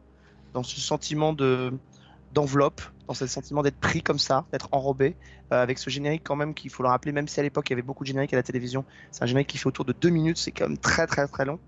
dans 0.54 0.62
ce 0.62 0.80
sentiment 0.80 1.34
de 1.34 1.74
d'enveloppe, 2.36 2.82
dans 3.08 3.16
ce 3.16 3.28
sentiment 3.28 3.64
d'être 3.64 3.80
pris 3.80 4.04
comme 4.04 4.20
ça, 4.20 4.48
d'être 4.54 4.70
enrobé, 4.74 5.18
euh, 5.54 5.62
avec 5.64 5.80
ce 5.80 5.90
générique 5.90 6.24
quand 6.26 6.36
même 6.38 6.54
qu'il 6.56 6.72
faut 6.72 6.84
le 6.84 6.90
rappeler, 6.90 7.14
même 7.14 7.28
si 7.30 7.40
à 7.40 7.44
l'époque 7.44 7.70
il 7.70 7.74
y 7.74 7.76
avait 7.76 7.84
beaucoup 7.84 8.04
de 8.04 8.10
génériques 8.10 8.34
à 8.34 8.38
la 8.38 8.44
télévision, 8.44 8.86
c'est 9.12 9.24
un 9.24 9.28
générique 9.28 9.50
qui 9.50 9.58
fait 9.60 9.68
autour 9.68 9.86
de 9.86 9.94
deux 9.94 10.10
minutes, 10.12 10.38
c'est 10.40 10.52
quand 10.54 10.68
même 10.70 10.78
très 10.80 11.08
très 11.08 11.28
très 11.28 11.46
long. 11.46 11.60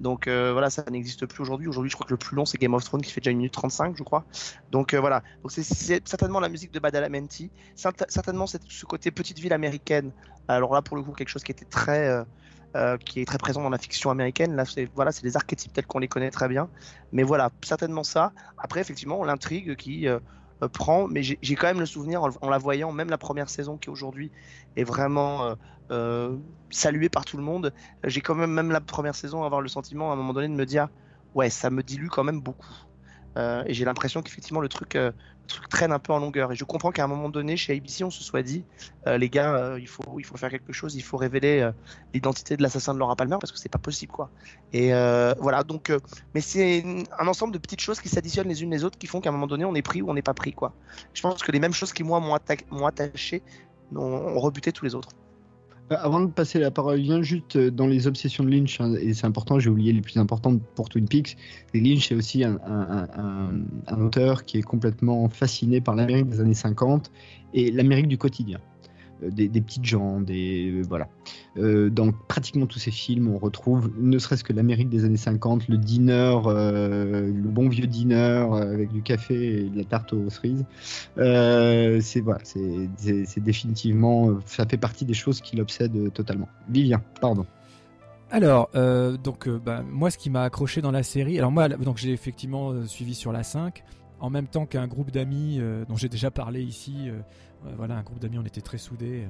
Donc 0.00 0.26
euh, 0.28 0.52
voilà, 0.52 0.70
ça 0.70 0.84
n'existe 0.90 1.26
plus 1.26 1.42
aujourd'hui. 1.42 1.68
Aujourd'hui, 1.68 1.90
je 1.90 1.96
crois 1.96 2.06
que 2.06 2.12
le 2.14 2.18
plus 2.18 2.36
long 2.36 2.44
c'est 2.44 2.58
Game 2.58 2.74
of 2.74 2.84
Thrones 2.84 3.02
qui 3.02 3.12
fait 3.12 3.20
déjà 3.20 3.30
une 3.30 3.38
minute 3.38 3.52
35, 3.52 3.96
je 3.96 4.02
crois. 4.02 4.26
Donc 4.70 4.94
euh, 4.94 5.00
voilà, 5.00 5.22
donc 5.42 5.52
c'est- 5.52 5.62
certainement 6.08 6.40
la 6.40 6.48
musique 6.48 6.72
de 6.72 6.78
Badalamenti, 6.80 7.52
Cert- 7.76 8.04
certainement 8.08 8.46
ce 8.46 8.58
côté 8.86 9.10
petite 9.10 9.38
ville 9.38 9.52
américaine. 9.52 10.12
Alors 10.48 10.74
là, 10.74 10.82
pour 10.82 10.96
le 10.96 11.02
coup, 11.02 11.12
quelque 11.12 11.28
chose 11.28 11.42
qui 11.44 11.52
était 11.52 11.64
très 11.64 12.24
euh, 12.76 12.98
qui 12.98 13.22
est 13.22 13.24
très 13.24 13.38
présent 13.38 13.62
dans 13.62 13.70
la 13.70 13.78
fiction 13.78 14.10
américaine. 14.10 14.54
Là, 14.54 14.66
c'est 14.66 14.90
voilà, 14.94 15.10
c'est 15.10 15.24
les 15.24 15.34
archétypes 15.34 15.72
tels 15.72 15.86
qu'on 15.86 15.98
les 15.98 16.08
connaît 16.08 16.30
très 16.30 16.46
bien. 16.46 16.68
Mais 17.10 17.22
voilà, 17.22 17.50
certainement 17.62 18.04
ça. 18.04 18.32
Après, 18.58 18.80
effectivement, 18.80 19.24
l'intrigue 19.24 19.76
qui 19.76 20.06
euh, 20.06 20.18
euh, 20.62 20.68
prend, 20.68 21.08
mais 21.08 21.22
j'ai 21.22 21.54
quand 21.54 21.68
même 21.68 21.80
le 21.80 21.86
souvenir 21.86 22.22
en, 22.22 22.50
la 22.50 22.58
voyant, 22.58 22.92
même 22.92 23.08
la 23.08 23.16
première 23.16 23.48
saison 23.48 23.78
qui 23.78 23.88
aujourd'hui 23.88 24.30
est 24.76 24.84
vraiment 24.84 25.56
saluée 26.68 27.08
par 27.08 27.24
tout 27.24 27.38
le 27.38 27.42
monde. 27.42 27.72
J'ai 28.04 28.20
quand 28.20 28.34
même 28.34 28.52
même 28.52 28.70
la 28.70 28.82
première 28.82 29.14
saison 29.14 29.42
avoir 29.44 29.62
le 29.62 29.68
sentiment 29.68 30.10
à 30.10 30.12
un 30.12 30.16
moment 30.16 30.34
donné 30.34 30.48
de 30.48 30.52
me 30.52 30.66
dire, 30.66 30.88
ouais, 31.34 31.48
ça 31.48 31.70
me 31.70 31.82
dilue 31.82 32.08
quand 32.08 32.24
même 32.24 32.40
beaucoup. 32.42 32.76
Et 33.38 33.72
j'ai 33.72 33.84
l'impression 33.84 34.22
qu'effectivement 34.22 34.60
le 34.60 34.68
truc, 34.68 34.98
truc 35.46 35.68
traîne 35.68 35.92
un 35.92 35.98
peu 35.98 36.12
en 36.12 36.18
longueur. 36.18 36.52
Et 36.52 36.56
je 36.56 36.64
comprends 36.64 36.90
qu'à 36.90 37.04
un 37.04 37.06
moment 37.06 37.28
donné, 37.28 37.56
chez 37.56 37.74
ABC, 37.74 38.04
on 38.04 38.10
se 38.10 38.22
soit 38.22 38.42
dit, 38.42 38.64
euh, 39.06 39.18
les 39.18 39.28
gars, 39.28 39.54
euh, 39.54 39.80
il, 39.80 39.88
faut, 39.88 40.18
il 40.18 40.24
faut 40.24 40.36
faire 40.36 40.50
quelque 40.50 40.72
chose, 40.72 40.94
il 40.94 41.02
faut 41.02 41.16
révéler 41.16 41.60
euh, 41.60 41.72
l'identité 42.14 42.56
de 42.56 42.62
l'assassin 42.62 42.94
de 42.94 42.98
Laura 42.98 43.16
Palmer 43.16 43.36
parce 43.40 43.52
que 43.52 43.58
c'est 43.58 43.68
pas 43.70 43.78
possible, 43.78 44.12
quoi. 44.12 44.30
Et 44.72 44.90
voilà, 45.40 45.62
donc, 45.62 45.92
mais 46.34 46.40
c'est 46.40 46.84
un 47.18 47.26
ensemble 47.26 47.52
de 47.52 47.58
petites 47.58 47.80
choses 47.80 48.00
qui 48.00 48.08
s'additionnent 48.08 48.48
les 48.48 48.62
unes 48.62 48.70
les 48.70 48.84
autres 48.84 48.98
qui 48.98 49.06
font 49.06 49.20
qu'à 49.20 49.30
un 49.30 49.32
moment 49.32 49.46
donné, 49.46 49.64
on 49.64 49.74
est 49.74 49.82
pris 49.82 50.02
ou 50.02 50.10
on 50.10 50.14
n'est 50.14 50.22
pas 50.22 50.34
pris, 50.34 50.52
quoi. 50.52 50.72
Je 51.14 51.22
pense 51.22 51.42
que 51.42 51.52
les 51.52 51.60
mêmes 51.60 51.72
choses 51.72 51.92
qui, 51.92 52.02
moi, 52.02 52.20
m'ont 52.20 52.36
atta- 52.36 52.86
attaché 52.86 53.42
ont 53.94 54.38
rebuté 54.40 54.72
tous 54.72 54.84
les 54.84 54.94
autres. 54.94 55.10
Euh, 55.92 55.96
Avant 55.98 56.20
de 56.20 56.30
passer 56.30 56.58
la 56.58 56.70
parole, 56.70 57.00
viens 57.00 57.22
juste 57.22 57.56
euh, 57.56 57.70
dans 57.70 57.86
les 57.86 58.06
obsessions 58.06 58.44
de 58.44 58.50
Lynch, 58.50 58.80
hein, 58.80 58.94
et 59.00 59.14
c'est 59.14 59.26
important, 59.26 59.58
j'ai 59.58 59.70
oublié 59.70 59.92
les 59.92 60.00
plus 60.00 60.18
importantes 60.18 60.60
pour 60.74 60.88
Twin 60.88 61.08
Peaks. 61.08 61.36
Lynch 61.74 62.10
est 62.10 62.14
aussi 62.14 62.44
un 62.44 62.58
auteur 63.98 64.44
qui 64.44 64.58
est 64.58 64.62
complètement 64.62 65.28
fasciné 65.28 65.80
par 65.80 65.94
l'Amérique 65.94 66.28
des 66.28 66.40
années 66.40 66.54
50 66.54 67.10
et 67.54 67.70
l'Amérique 67.70 68.08
du 68.08 68.18
quotidien. 68.18 68.58
Euh, 69.22 69.30
Des, 69.30 69.48
petites 69.60 69.84
gens, 69.84 70.20
des. 70.20 70.70
euh, 70.70 70.82
voilà. 70.88 71.08
Euh, 71.56 71.88
dans 71.88 72.12
pratiquement 72.12 72.66
tous 72.66 72.78
ses 72.78 72.90
films, 72.90 73.28
on 73.28 73.38
retrouve 73.38 73.90
ne 73.98 74.18
serait-ce 74.18 74.44
que 74.44 74.52
l'Amérique 74.52 74.90
des 74.90 75.04
années 75.04 75.16
50, 75.16 75.68
le 75.68 75.78
dîner, 75.78 76.40
le 76.44 77.48
bon 77.48 77.68
vieux 77.68 77.86
dîner 77.86 78.14
avec 78.14 78.92
du 78.92 79.02
café 79.02 79.60
et 79.60 79.70
de 79.70 79.78
la 79.78 79.84
tarte 79.84 80.12
aux 80.12 80.28
cerises. 80.28 80.64
C'est 81.16 82.20
voilà, 82.20 82.40
c'est 82.44 83.40
définitivement, 83.40 84.38
ça 84.44 84.66
fait 84.66 84.76
partie 84.76 85.04
des 85.04 85.14
choses 85.14 85.40
qui 85.40 85.56
l'obsèdent 85.56 86.12
totalement. 86.12 86.48
Vivien, 86.68 87.02
pardon. 87.20 87.46
Alors, 88.30 88.68
donc, 89.22 89.48
bah, 89.48 89.82
moi, 89.90 90.10
ce 90.10 90.18
qui 90.18 90.28
m'a 90.28 90.42
accroché 90.42 90.82
dans 90.82 90.90
la 90.90 91.02
série, 91.02 91.38
alors 91.38 91.52
moi, 91.52 91.68
donc 91.68 91.96
j'ai 91.96 92.12
effectivement 92.12 92.86
suivi 92.86 93.14
sur 93.14 93.32
la 93.32 93.42
5, 93.42 93.82
en 94.20 94.28
même 94.30 94.46
temps 94.46 94.66
qu'un 94.66 94.86
groupe 94.86 95.10
d'amis 95.10 95.60
dont 95.88 95.96
j'ai 95.96 96.10
déjà 96.10 96.30
parlé 96.30 96.62
ici. 96.62 97.10
Voilà, 97.76 97.96
un 97.96 98.02
groupe 98.02 98.18
d'amis, 98.18 98.38
on 98.38 98.44
était 98.44 98.60
très 98.60 98.78
soudés. 98.78 99.28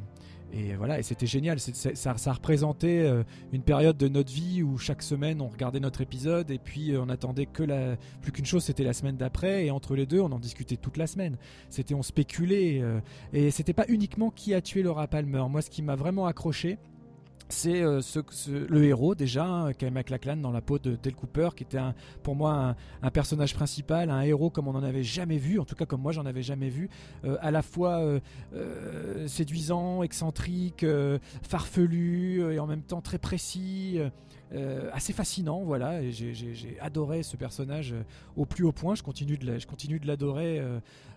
et 0.52 0.74
voilà, 0.74 0.98
et 0.98 1.02
c'était 1.02 1.26
génial. 1.26 1.58
Ça, 1.58 2.16
ça 2.16 2.32
représentait 2.32 3.00
euh, 3.00 3.22
une 3.52 3.62
période 3.62 3.96
de 3.96 4.08
notre 4.08 4.32
vie 4.32 4.62
où 4.62 4.78
chaque 4.78 5.02
semaine 5.02 5.40
on 5.40 5.48
regardait 5.48 5.80
notre 5.80 6.00
épisode 6.00 6.50
et 6.50 6.58
puis 6.58 6.92
euh, 6.92 7.02
on 7.02 7.08
attendait 7.08 7.46
que 7.46 7.62
la 7.62 7.96
plus 8.22 8.32
qu'une 8.32 8.46
chose, 8.46 8.64
c'était 8.64 8.84
la 8.84 8.92
semaine 8.92 9.16
d'après. 9.16 9.66
Et 9.66 9.70
entre 9.70 9.96
les 9.96 10.06
deux, 10.06 10.20
on 10.20 10.32
en 10.32 10.38
discutait 10.38 10.76
toute 10.76 10.96
la 10.96 11.06
semaine. 11.06 11.36
C'était 11.70 11.94
on 11.94 12.02
spéculait 12.02 12.80
euh, 12.82 13.00
et 13.32 13.50
c'était 13.50 13.72
pas 13.72 13.86
uniquement 13.88 14.30
qui 14.30 14.54
a 14.54 14.60
tué 14.60 14.82
Laura 14.82 15.06
Palmer. 15.06 15.44
Moi, 15.48 15.62
ce 15.62 15.70
qui 15.70 15.82
m'a 15.82 15.96
vraiment 15.96 16.26
accroché, 16.26 16.78
c'est 17.48 17.80
euh, 17.82 18.00
le 18.68 18.84
héros 18.84 19.14
déjà, 19.14 19.44
hein, 19.44 19.72
Kyle 19.72 19.92
MacLachlan 19.92 20.36
dans 20.36 20.50
la 20.50 20.60
peau 20.60 20.78
de 20.78 20.96
Dale 21.00 21.14
Cooper, 21.14 21.50
qui 21.56 21.62
était 21.62 21.78
pour 22.22 22.34
moi 22.34 22.74
un, 23.02 23.10
personnage 23.10 23.54
principal, 23.54 24.10
un 24.10 24.22
héros 24.22 24.50
comme 24.50 24.66
on 24.66 24.72
n'en 24.72 24.82
avait 24.82 25.04
jamais 25.04 25.38
vu, 25.38 25.60
en 25.60 25.64
tout 25.64 25.76
cas 25.76 25.86
comme 25.86 26.00
moi 26.00 26.12
j'en 26.12 26.26
avais 26.26 26.42
jamais 26.42 26.68
vu, 26.68 26.90
euh, 27.24 27.36
à 27.40 27.52
la 27.52 27.62
fois 27.62 28.00
euh, 28.00 29.28
séduisant, 29.28 30.02
excentrique, 30.02 30.84
farfelu 31.42 32.52
et 32.52 32.58
en 32.58 32.66
même 32.66 32.82
temps 32.82 33.00
très 33.00 33.18
précis. 33.18 33.98
assez 34.92 35.12
fascinant, 35.12 35.62
voilà. 35.64 36.02
Et 36.02 36.12
j'ai- 36.12 36.78
adoré 36.80 37.22
ce 37.22 37.36
personnage 37.36 37.94
au 38.36 38.44
plus 38.44 38.64
haut 38.64 38.72
point. 38.72 38.94
Je 38.94 39.02
continue 39.02 39.36
de 39.36 39.58
je 39.58 39.66
continue 39.66 39.98
de 39.98 40.06
l'adorer 40.06 40.62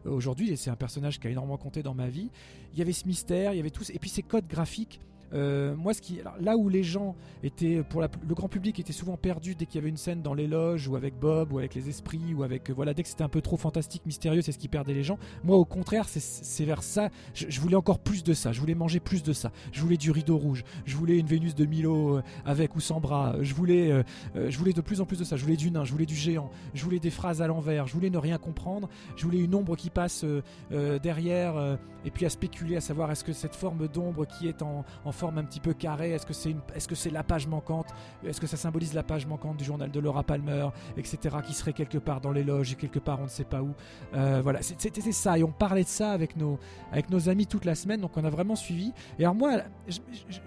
aujourd'hui. 0.06 0.52
Et 0.52 0.56
c'est 0.56 0.70
un 0.70 0.76
personnage 0.76 1.20
qui 1.20 1.28
a 1.28 1.30
énormément 1.30 1.58
compté 1.58 1.84
dans 1.84 1.94
ma 1.94 2.08
vie. 2.08 2.30
Il 2.74 2.80
y 2.80 2.82
avait 2.82 2.94
ce 2.94 3.08
mystère, 3.08 3.54
il 3.54 3.58
y 3.58 3.60
avait 3.60 3.70
tout, 3.70 3.84
et 3.92 4.00
puis 4.00 4.10
ces 4.10 4.24
codes 4.24 4.48
graphiques 4.48 5.00
Euh, 5.34 5.76
moi, 5.76 5.94
ce 5.94 6.02
qui, 6.02 6.20
là 6.40 6.58
où 6.58 6.70
les 6.70 6.84
gens 6.84 7.16
étaient, 7.44 7.84
pour 7.84 8.02
le 8.02 8.36
grand 8.36 8.48
public, 8.48 8.80
était 8.80 8.94
souvent 8.94 9.18
perdu 9.18 9.56
dès 9.56 9.66
qu'il 9.66 9.76
y 9.76 9.78
avait 9.80 9.90
une 9.90 9.98
scène 9.98 10.22
dans 10.22 10.34
les 10.34 10.48
loges 10.48 10.88
ou 10.88 10.96
avec 10.96 11.16
Bob 11.20 11.54
ou 11.54 11.60
avec 11.60 11.76
les 11.76 11.90
esprits 11.90 12.34
ou 12.34 12.44
avec, 12.44 12.70
euh, 12.70 12.74
voilà, 12.74 12.94
dès 12.94 13.04
que 13.04 13.10
c'était 13.10 13.24
un 13.24 13.30
peu 13.30 13.42
trop 13.42 13.58
fantastique, 13.58 14.06
mystérieux, 14.06 14.42
c'est 14.42 14.52
ce 14.52 14.58
qui 14.58 14.68
perdait 14.68 14.94
les 14.94 15.04
gens. 15.04 15.18
Moi, 15.44 15.58
au 15.58 15.66
contraire, 15.66 16.08
c'est- 16.08 16.60
vers 16.60 16.84
ça. 16.84 17.10
Je, 17.34 17.60
voulais 17.62 17.78
encore 17.78 18.00
plus 18.00 18.22
de 18.22 18.34
ça. 18.34 18.52
Je 18.52 18.60
voulais 18.60 18.76
manger 18.76 19.00
plus 19.00 19.24
de 19.24 19.32
ça. 19.32 19.52
Je 19.72 19.82
voulais 19.82 19.96
du 19.96 20.12
rideau 20.12 20.38
rouge. 20.38 20.66
Je 20.86 20.98
voulais 20.98 21.18
une 21.18 21.26
Vénus 21.26 21.56
de 21.56 21.66
Milo 21.66 22.18
euh, 22.18 22.24
avec 22.46 22.76
ou 22.76 22.82
sans 22.82 23.00
bras. 23.00 23.36
Je 23.42 23.54
voulais, 23.54 24.04
je 24.36 24.58
voulais 24.58 24.74
de 24.74 24.82
plus 24.82 25.00
en 25.00 25.06
plus 25.06 25.18
de 25.18 25.24
ça. 25.24 25.38
Je 25.38 25.44
voulais 25.44 25.56
du 25.56 25.72
nain. 25.72 25.86
Je 25.86 25.92
voulais 25.94 26.06
du 26.06 26.16
géant. 26.16 26.52
Je 26.74 26.84
voulais 26.84 27.00
des 27.00 27.10
phrases 27.12 27.42
à 27.42 27.48
l'envers. 27.48 27.88
Je 27.88 27.94
voulais 27.94 28.10
ne 28.10 28.18
rien 28.18 28.38
comprendre. 28.38 28.90
Je 29.16 29.24
voulais 29.24 29.40
une 29.40 29.56
ombre 29.56 29.78
qui 29.78 29.90
passe 29.90 30.26
derrière 30.70 31.78
et 32.06 32.12
puis 32.12 32.26
à 32.26 32.30
spéculer 32.30 32.76
à 32.76 32.82
savoir 32.82 33.12
est-ce 33.12 33.24
que 33.24 33.34
cette 33.34 33.56
forme 33.56 33.88
d'ombre 33.88 34.26
qui 34.26 34.48
est 34.48 34.62
en, 34.62 34.86
en 35.06 35.12
forme 35.20 35.38
un 35.38 35.44
petit 35.44 35.60
peu 35.60 35.74
carrée, 35.74 36.12
est-ce 36.12 36.26
que 36.26 36.34
c'est 36.34 36.56
est-ce 36.74 36.88
que 36.88 36.96
c'est 36.96 37.10
la 37.10 37.24
page 37.24 37.46
manquante, 37.48 37.88
est-ce 38.26 38.40
que 38.40 38.48
ça 38.48 38.58
symbolise 38.58 38.94
la 38.94 39.04
page 39.04 39.28
manquante 39.28 39.58
du 39.58 39.66
journal 39.66 39.92
de 39.92 40.00
Laura 40.00 40.24
Palmer, 40.24 40.70
etc. 40.98 41.38
qui 41.46 41.54
serait 41.54 41.74
quelque 41.74 41.98
part 41.98 42.22
dans 42.22 42.32
les 42.32 42.44
loges 42.44 42.72
et 42.74 42.76
quelque 42.76 43.00
part 43.00 43.20
on 43.20 43.24
ne 43.24 43.30
sait 43.30 43.44
pas 43.44 43.62
où? 43.62 43.74
Euh, 44.14 44.40
voilà, 44.42 44.62
c'était 44.62 45.12
ça 45.12 45.38
et 45.38 45.44
on 45.44 45.52
parlait 45.52 45.84
de 45.84 45.90
ça 45.90 46.12
avec 46.12 46.38
nos 46.38 46.58
avec 46.92 47.10
nos 47.10 47.28
amis 47.28 47.48
toute 47.48 47.66
la 47.66 47.76
semaine, 47.76 48.00
donc 48.00 48.16
on 48.16 48.24
a 48.24 48.30
vraiment 48.30 48.56
suivi. 48.56 48.94
Et 49.18 49.24
alors 49.24 49.36
moi, 49.36 49.52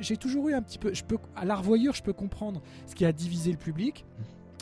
j'ai 0.01 0.17
toujours 0.17 0.49
eu 0.49 0.55
un 0.55 0.63
petit 0.63 0.79
peu, 0.79 0.95
je 0.95 1.05
peux 1.05 1.19
à 1.37 1.45
la 1.45 1.55
revoyure, 1.55 1.95
je 1.95 2.03
peux 2.03 2.15
comprendre 2.15 2.63
ce 2.87 2.95
qui 2.95 3.05
a 3.05 3.13
divisé 3.13 3.51
le 3.51 3.59
public. 3.59 4.05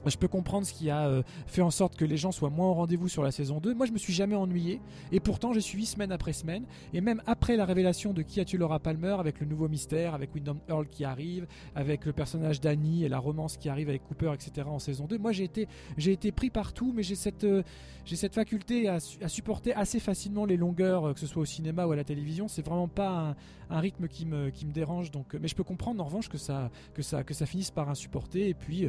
Je 0.07 0.17
peux 0.17 0.29
comprendre 0.29 0.67
ce 0.67 0.73
qui 0.73 0.91
a 0.91 1.07
euh, 1.07 1.23
fait 1.47 1.63
en 1.63 1.71
sorte 1.71 1.97
que 1.97 2.05
les 2.05 2.17
gens 2.17 2.33
soient 2.33 2.51
moins 2.51 2.69
au 2.69 2.75
rendez-vous 2.75 3.09
sur 3.09 3.23
la 3.23 3.31
saison 3.31 3.59
2. 3.59 3.75
Moi, 3.75 3.87
je 3.87 3.93
me 3.93 3.99
suis 3.99 4.13
jamais 4.13 4.35
ennuyé. 4.35 4.81
Et 5.13 5.21
pourtant, 5.21 5.53
j'ai 5.53 5.61
suivi 5.61 5.87
semaine 5.87 6.13
après 6.13 6.33
semaine. 6.33 6.65
Et 6.95 7.01
même 7.01 7.23
après 7.27 7.57
la 7.57 7.65
révélation 7.65 8.13
de 8.13 8.23
qui 8.23 8.41
a 8.41 8.45
tué 8.45 8.59
Laura 8.59 8.79
Palmer, 8.79 9.17
avec 9.19 9.41
le 9.41 9.47
nouveau 9.47 9.69
mystère, 9.69 10.15
avec 10.15 10.35
Wyndham 10.35 10.59
Earl 10.69 10.87
qui 10.87 11.05
arrive, 11.05 11.47
avec 11.75 12.07
le 12.07 12.13
personnage 12.13 12.61
d'Annie 12.61 13.05
et 13.05 13.09
la 13.09 13.19
romance 13.19 13.57
qui 13.57 13.69
arrive 13.69 13.89
avec 13.89 14.03
Cooper, 14.05 14.33
etc. 14.35 14.67
en 14.69 14.79
saison 14.79 15.07
2, 15.07 15.19
moi, 15.19 15.33
j'ai 15.33 15.45
été, 15.45 15.69
j'ai 15.99 16.13
été 16.13 16.33
pris 16.33 16.51
partout, 16.51 16.93
mais 16.95 17.03
j'ai 17.03 17.15
cette, 17.15 17.45
euh, 17.45 17.63
j'ai 18.05 18.17
cette 18.17 18.35
faculté 18.35 18.89
à, 18.89 19.01
su- 19.01 19.23
à 19.23 19.29
supporter 19.29 19.75
assez 19.75 20.01
facilement 20.01 20.45
les 20.45 20.57
longueurs, 20.57 21.09
euh, 21.09 21.13
que 21.13 21.21
ce 21.21 21.27
soit 21.27 21.43
au 21.43 21.47
cinéma 21.47 21.87
ou 21.87 21.93
à 21.93 21.97
la 21.97 22.05
télévision. 22.05 22.49
C'est 22.49 22.65
vraiment 22.65 22.89
pas 22.89 23.35
un, 23.71 23.81
rythme 23.81 24.09
qui 24.09 24.27
me, 24.27 24.51
dérange. 24.73 25.11
Donc, 25.11 25.35
euh, 25.35 25.39
mais 25.41 25.49
je 25.49 25.55
peux 25.55 25.65
comprendre 25.65 26.03
en 26.03 26.07
revanche 26.07 26.29
que 26.29 26.39
ça, 26.39 26.71
que 26.95 27.03
ça, 27.03 27.23
que 27.23 27.35
ça 27.35 27.47
finisse 27.47 27.71
par 27.71 27.89
insupporter. 27.89 28.49
Et 28.49 28.55
puis, 28.55 28.85
euh, 28.85 28.89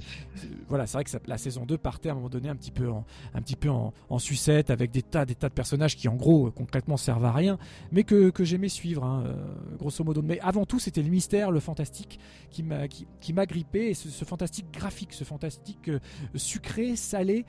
voilà, 0.68 0.88
c'est 0.88 0.98
vrai 0.98 1.04
que 1.04 1.12
la 1.28 1.38
saison 1.38 1.66
2 1.66 1.78
partait 1.78 2.10
à 2.10 2.14
un 2.14 2.16
moment 2.16 2.30
donné 2.30 2.50
un 2.50 2.56
petit 2.56 2.72
peu 2.72 2.90
en, 2.90 3.06
un 3.34 3.42
petit 3.42 3.56
peu 3.56 3.70
en, 3.70 3.92
sucette 4.20 4.70
avec 4.70 4.92
des 4.92 5.02
tas, 5.02 5.26
des 5.26 5.36
tas 5.36 5.50
de 5.50 5.54
personnages 5.54 5.96
qui 5.96 6.08
en 6.08 6.16
gros 6.16 6.52
concrètement 6.52 6.96
servent 6.96 7.26
à 7.26 7.32
rien, 7.32 7.58
mais 7.92 8.04
que, 8.04 8.32
j'aimais 8.40 8.70
suivre, 8.70 9.04
hein, 9.04 9.24
grosso 9.80 10.04
modo. 10.04 10.22
Mais 10.22 10.40
avant 10.42 10.66
tout, 10.66 10.80
c'était 10.80 11.02
le 11.02 11.10
mystère, 11.10 11.50
le 11.50 11.60
fantastique 11.60 12.20
qui 12.52 12.62
m'a 12.62 12.88
qui, 12.88 13.08
qui 13.20 13.34
m'a 13.34 13.46
grippé 13.46 13.90
et 13.90 13.94
ce, 13.94 14.26
fantastique 14.26 14.68
graphique, 14.72 15.14
ce 15.14 15.24
fantastique 15.24 15.90
sucré, 16.36 16.96
salé, 16.96 17.46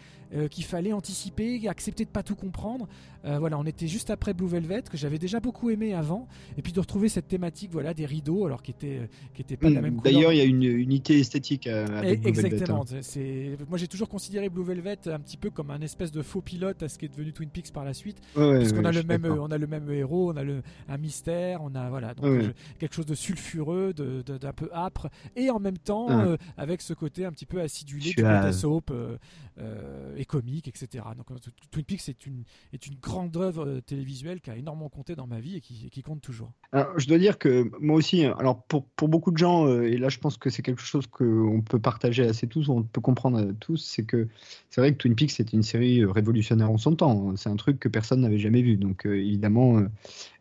qu'il 0.50 0.64
fallait 0.64 0.94
anticiper, 0.94 1.58
accepter 1.68 2.04
de 2.04 2.10
pas 2.10 2.22
tout 2.22 2.36
comprendre. 2.36 2.88
Euh, 3.24 3.38
voilà, 3.38 3.58
on 3.58 3.64
était 3.64 3.86
juste 3.86 4.10
après 4.10 4.34
Blue 4.34 4.48
Velvet 4.48 4.82
que 4.90 4.96
j'avais 4.96 5.18
déjà 5.18 5.38
beaucoup 5.40 5.70
aimé 5.70 5.94
avant, 5.94 6.26
et 6.56 6.62
puis 6.62 6.72
de 6.72 6.80
retrouver 6.80 7.08
cette 7.08 7.28
thématique, 7.28 7.70
voilà, 7.72 7.94
des 7.94 8.04
rideaux, 8.06 8.46
alors 8.46 8.62
qui 8.62 8.72
était 8.72 9.08
qui 9.34 9.42
était 9.42 9.56
pas 9.56 9.70
de 9.70 9.74
la 9.74 9.80
même 9.80 9.96
couleur. 9.96 10.12
D'ailleurs, 10.12 10.32
il 10.32 10.38
y 10.38 10.40
a 10.40 10.44
une 10.44 10.62
unité 10.64 11.20
esthétique 11.20 11.66
euh, 11.68 11.86
avec 11.98 12.18
Et- 12.18 12.32
Blue 12.32 12.32
Velvet, 12.32 12.48
Exactement. 12.56 12.82
hein. 12.92 12.98
C'est- 13.02 13.56
moi, 13.68 13.78
j'ai 13.78 13.86
toujours 13.88 14.08
considéré 14.08 14.48
Blue 14.48 14.64
Velvet 14.64 14.98
un 15.06 15.20
petit 15.20 15.36
peu 15.36 15.50
comme 15.50 15.70
un 15.70 15.80
espèce 15.82 16.10
de 16.10 16.20
faux 16.22 16.40
pilote 16.40 16.82
à 16.82 16.88
ce 16.88 16.98
qui 16.98 17.04
est 17.04 17.08
devenu 17.08 17.32
Twin 17.32 17.48
Peaks 17.48 17.72
par 17.72 17.84
la 17.84 17.94
suite, 17.94 18.18
Ouais, 18.36 18.58
puisqu'on 18.58 18.80
ouais, 18.80 18.86
a 18.86 18.92
le 18.92 19.02
même, 19.04 19.24
on 19.26 19.50
a 19.52 19.58
le 19.58 19.66
même 19.68 19.88
héros, 19.90 20.32
on 20.32 20.36
a 20.36 20.42
le, 20.42 20.62
un 20.88 20.98
mystère, 20.98 21.60
on 21.62 21.74
a 21.76 21.88
voilà, 21.90 22.14
donc 22.14 22.24
Ouais, 22.24 22.44
euh, 22.46 22.52
quelque 22.80 22.94
chose 22.94 23.06
de 23.06 23.14
sulfureux, 23.14 23.92
de- 23.92 24.22
de- 24.26 24.38
d'un 24.38 24.52
peu 24.52 24.68
âpre, 24.72 25.08
et 25.36 25.48
en 25.50 25.60
même 25.60 25.78
temps 25.78 26.10
euh, 26.10 26.36
avec 26.56 26.82
ce 26.82 26.92
côté 26.92 27.24
un 27.24 27.30
petit 27.30 27.46
peu 27.46 27.60
acidulé 27.60 28.10
du 28.10 28.22
côté 28.24 28.52
soap 28.52 28.90
euh, 28.90 29.16
euh, 29.58 30.16
et 30.16 30.24
comique, 30.24 30.66
etc. 30.68 31.04
Donc 31.16 31.30
euh, 31.30 31.34
Twin 31.70 31.84
Peaks 31.84 32.08
est 32.08 32.26
une 32.26 32.42
est 32.72 32.86
une 32.86 32.94
grande 33.00 33.11
œuvre 33.36 33.66
euh, 33.66 33.80
télévisuelle 33.80 34.40
qui 34.40 34.50
a 34.50 34.56
énormément 34.56 34.88
compté 34.88 35.14
dans 35.14 35.26
ma 35.26 35.40
vie 35.40 35.56
et 35.56 35.60
qui, 35.60 36.02
compte 36.02 36.20
toujours. 36.20 36.52
Je 36.96 37.06
dois 37.06 37.18
dire 37.18 37.38
que 37.38 37.70
moi 37.80 37.96
aussi, 37.96 38.24
hein, 38.24 38.34
alors 38.38 38.62
pour, 38.62 38.86
beaucoup 39.08 39.30
de 39.30 39.38
gens, 39.38 39.66
euh, 39.66 39.82
et 39.82 39.96
là 39.98 40.08
je 40.08 40.18
pense 40.18 40.36
que 40.36 40.50
c'est 40.50 40.62
quelque 40.62 40.82
chose 40.82 41.06
qu'on 41.06 41.62
peut 41.62 41.78
partager 41.78 42.24
assez 42.24 42.46
tous, 42.46 42.68
on 42.68 42.82
peut 42.82 43.00
comprendre 43.00 43.38
euh, 43.38 43.52
tous, 43.60 43.76
c'est 43.76 44.04
que 44.04 44.28
c'est 44.70 44.80
vrai 44.80 44.92
que 44.92 44.98
Twin 44.98 45.14
Peaks 45.14 45.32
c'était 45.32 45.56
une 45.56 45.62
série 45.62 46.04
révolutionnaire 46.04 46.70
en 46.70 46.78
son 46.78 46.96
temps. 46.96 47.30
hein. 47.30 47.34
C'est 47.36 47.48
un 47.48 47.56
truc 47.56 47.78
que 47.78 47.88
personne 47.88 48.20
n'avait 48.20 48.38
jamais 48.38 48.62
vu. 48.62 48.76
Donc 48.76 49.06
évidemment, 49.06 49.82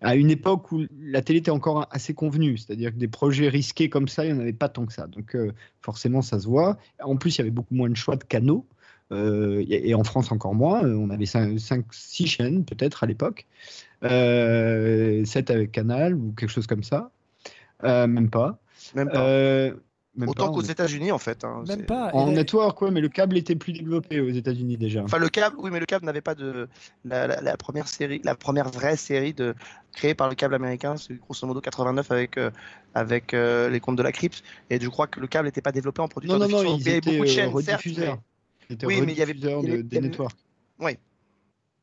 à 0.02 0.16
une 0.16 0.32
époque 0.32 0.72
où 0.72 0.84
la 1.00 1.22
télé 1.22 1.40
était 1.40 1.52
encore 1.52 1.88
assez 1.92 2.14
convenue, 2.14 2.58
c'est-à-dire 2.58 2.92
que 2.92 2.98
des 2.98 3.08
projets 3.08 3.50
risqués 3.50 3.90
comme 3.90 4.08
ça, 4.08 4.26
il 4.26 4.34
n'y 4.34 4.38
en 4.38 4.42
avait 4.42 4.54
pas 4.54 4.70
tant 4.70 4.86
que 4.86 4.94
ça. 4.94 5.08
Donc 5.08 5.36
forcément, 5.82 6.22
ça 6.22 6.40
se 6.40 6.48
voit. 6.48 6.78
En 7.04 7.18
plus, 7.18 7.36
il 7.36 7.40
y 7.40 7.42
avait 7.42 7.52
beaucoup 7.52 7.76
moins 7.76 7.90
de 7.90 7.96
choix 7.96 8.16
de 8.16 8.24
canaux. 8.24 8.66
Euh, 9.12 9.64
et 9.70 9.90
et 9.90 9.94
en 9.96 10.04
France 10.04 10.32
encore 10.32 10.56
moins, 10.56 10.84
Euh, 10.84 10.96
on 10.96 11.10
avait 11.10 11.26
5, 11.26 11.58
6 11.92 12.28
chaînes 12.28 12.64
peut-être 12.66 13.04
à 13.04 13.08
l'époque, 13.08 13.46
euh, 14.04 15.24
7 15.26 15.50
avec 15.52 15.72
Canal 15.72 16.16
ou 16.16 16.34
quelque 16.38 16.50
chose 16.50 16.68
comme 16.68 16.84
ça, 16.84 17.12
Euh, 17.84 18.06
même 18.08 18.30
pas. 18.30 18.60
Même 18.96 19.10
pas. 19.10 19.24
Euh, 19.26 19.74
même 20.16 20.28
Autant 20.30 20.52
qu'aux 20.52 20.62
États-Unis 20.62 21.12
en 21.14 21.18
fait. 21.18 21.44
hein, 21.46 21.64
Même 21.68 21.86
pas. 21.86 22.10
En 22.14 22.30
Et- 22.30 22.34
network, 22.36 22.82
ouais, 22.82 22.92
mais 22.92 23.00
le 23.02 23.08
câble 23.08 23.38
était 23.38 23.56
plus 23.56 23.72
développé 23.74 24.20
aux 24.20 24.30
États-Unis 24.30 24.76
déjà. 24.78 25.02
Enfin, 25.04 25.18
le 25.20 25.30
câble, 25.30 25.56
oui, 25.60 25.70
mais 25.72 25.80
le 25.80 25.86
câble 25.86 26.06
n'avait 26.06 26.20
pas 26.22 26.36
de. 26.36 26.68
La, 27.06 27.28
la- 27.28 27.42
la 27.42 27.58
première 27.58 27.88
série, 27.88 28.20
la 28.26 28.36
première 28.36 28.70
vraie 28.70 28.98
série 28.98 29.34
de, 29.34 29.56
créée 29.94 30.14
par 30.14 30.28
le 30.30 30.36
câble 30.36 30.54
américain, 30.56 30.96
c'est 30.98 31.16
grosso 31.16 31.48
modo 31.48 31.62
89 31.62 32.12
avec, 32.12 32.38
euh, 32.38 32.52
avec 32.94 33.34
euh, 33.34 33.70
les 33.70 33.80
contes 33.80 33.96
de 33.96 34.04
la 34.04 34.12
crypte. 34.12 34.44
Et 34.70 34.80
je 34.82 34.88
crois 34.90 35.08
que 35.08 35.20
le 35.22 35.28
câble 35.28 35.48
n'était 35.48 35.62
pas 35.62 35.72
développé 35.72 36.02
en 36.02 36.04
non, 36.06 36.10
producteur 36.10 36.40
non, 36.40 36.48
non, 36.50 36.58
fiction. 36.58 36.76
ils 36.78 36.82
il 36.82 36.86
y 36.86 36.90
avait 36.90 36.98
étaient 36.98 37.12
beaucoup 37.12 37.24
de 37.24 37.30
chaînes, 37.30 37.62
certes, 37.62 37.82
mais- 37.98 38.16
Oui, 38.88 39.02
mais 39.06 39.14
il 39.14 39.18
y 39.18 39.22
avait- 39.22 39.34
de- 39.34 39.82
des 39.82 40.02
networks. 40.02 40.36
Oui. 40.80 40.92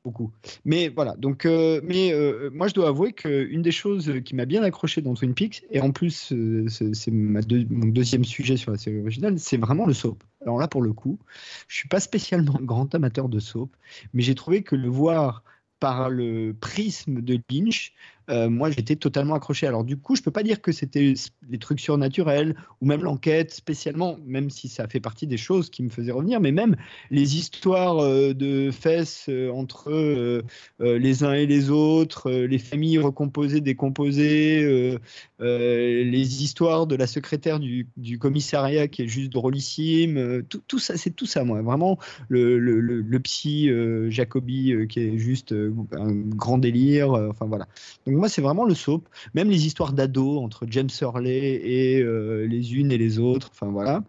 beaucoup. 0.05 0.31
Mais 0.65 0.89
voilà, 0.89 1.15
donc, 1.17 1.45
euh, 1.45 1.81
mais 1.85 2.13
euh, 2.15 2.49
moi 2.55 2.67
je 2.69 2.73
dois 2.73 2.89
avouer 2.89 3.13
qu'une 3.13 3.61
des 3.61 3.73
choses 3.73 4.11
qui 4.25 4.35
m'a 4.35 4.47
bien 4.47 4.63
accroché 4.63 5.03
dans 5.03 5.13
Twin 5.13 5.35
Peaks, 5.35 5.65
et 5.71 5.81
en 5.83 5.91
plus 5.91 6.33
euh, 6.33 6.67
c'est 6.69 7.11
deux- 7.11 7.67
mon 7.69 7.87
deuxième 7.87 8.25
sujet 8.25 8.57
sur 8.57 8.71
la 8.71 8.79
série 8.79 9.01
originale, 9.01 9.39
c'est 9.39 9.59
vraiment 9.59 9.85
le 9.85 9.93
soap. 9.93 10.23
Alors 10.41 10.59
là, 10.59 10.67
pour 10.67 10.81
le 10.81 10.95
coup, 10.95 11.19
je 11.67 11.77
suis 11.77 11.89
pas 11.89 12.01
spécialement 12.01 12.59
grand 12.63 12.95
amateur 12.95 13.29
de 13.29 13.39
soap, 13.39 13.71
mais 14.15 14.23
j'ai 14.23 14.35
trouvé 14.35 14.63
que 14.63 14.77
le 14.77 14.89
voir 14.89 15.43
par 15.79 16.09
le 16.09 16.55
prisme 16.59 17.21
de 17.21 17.39
Lynch, 17.51 17.93
euh, 18.31 18.49
moi 18.49 18.71
j'étais 18.71 18.97
totalement 18.97 19.35
accroché. 19.35 19.67
Alors 19.67 19.85
du 19.85 19.97
coup, 19.97 20.17
je 20.17 20.23
peux 20.23 20.31
pas 20.31 20.43
dire 20.43 20.61
que 20.61 20.73
c'était 20.73 21.15
les 21.49 21.59
trucs 21.59 21.81
surnaturels 21.81 22.55
ou 22.81 22.87
même 22.87 23.03
l'enquête 23.03 23.53
spécialement, 23.53 24.19
même 24.27 24.51
si 24.51 24.69
ça 24.69 24.87
fait 24.87 25.01
partie 25.01 25.27
des 25.27 25.37
choses 25.37 25.71
qui 25.71 25.83
me 25.83 25.89
faisaient 25.89 26.13
revenir, 26.13 26.41
mais 26.41 26.53
même 26.53 26.77
les 27.11 27.37
histoires 27.37 27.99
euh, 27.99 28.35
de 28.35 28.71
fesses 28.71 29.27
euh, 29.29 29.51
entre 29.51 30.43
les 30.81 31.25
uns 31.25 31.33
et 31.33 31.47
les 31.47 31.71
autres, 31.71 32.31
les 32.31 32.59
familles 32.59 32.99
recomposées, 32.99 33.61
décomposées, 33.61 34.99
les 35.41 36.43
histoires 36.43 36.87
de 36.87 36.97
la 36.97 37.07
secrétaire 37.07 37.59
du, 37.59 37.87
commissariat 38.19 38.89
qui 38.89 39.03
est 39.03 39.09
juste 39.09 39.33
drôlissime, 39.33 40.43
tout, 40.49 40.79
ça, 40.79 40.97
c'est 40.97 41.11
tout 41.11 41.27
ça, 41.27 41.45
moi, 41.45 41.63
vraiment 41.63 41.99
le, 42.29 42.59
le, 42.59 42.81
le, 42.81 43.21
psy 43.21 43.71
Jacobi 44.09 44.75
qui 44.89 45.01
est 45.01 45.19
juste 45.19 45.55
un 45.93 46.13
grand 46.13 46.59
délire, 46.59 47.11
enfin 47.11 47.47
voilà. 47.47 47.67
Donc 48.07 48.18
moi, 48.19 48.29
c'est 48.29 48.43
vraiment 48.43 48.65
le 48.65 48.75
soap, 48.75 49.09
même 49.35 49.51
les 49.51 49.67
histoires 49.67 49.93
d'ados 49.93 50.39
entre 50.43 50.67
James 50.71 50.91
Hurley 51.01 51.61
et 51.65 52.01
euh, 52.03 52.47
les 52.47 52.75
unes 52.75 52.93
et 52.93 52.99
les 52.99 53.19
autres, 53.19 53.51
enfin 53.53 53.69
voilà. 53.69 54.03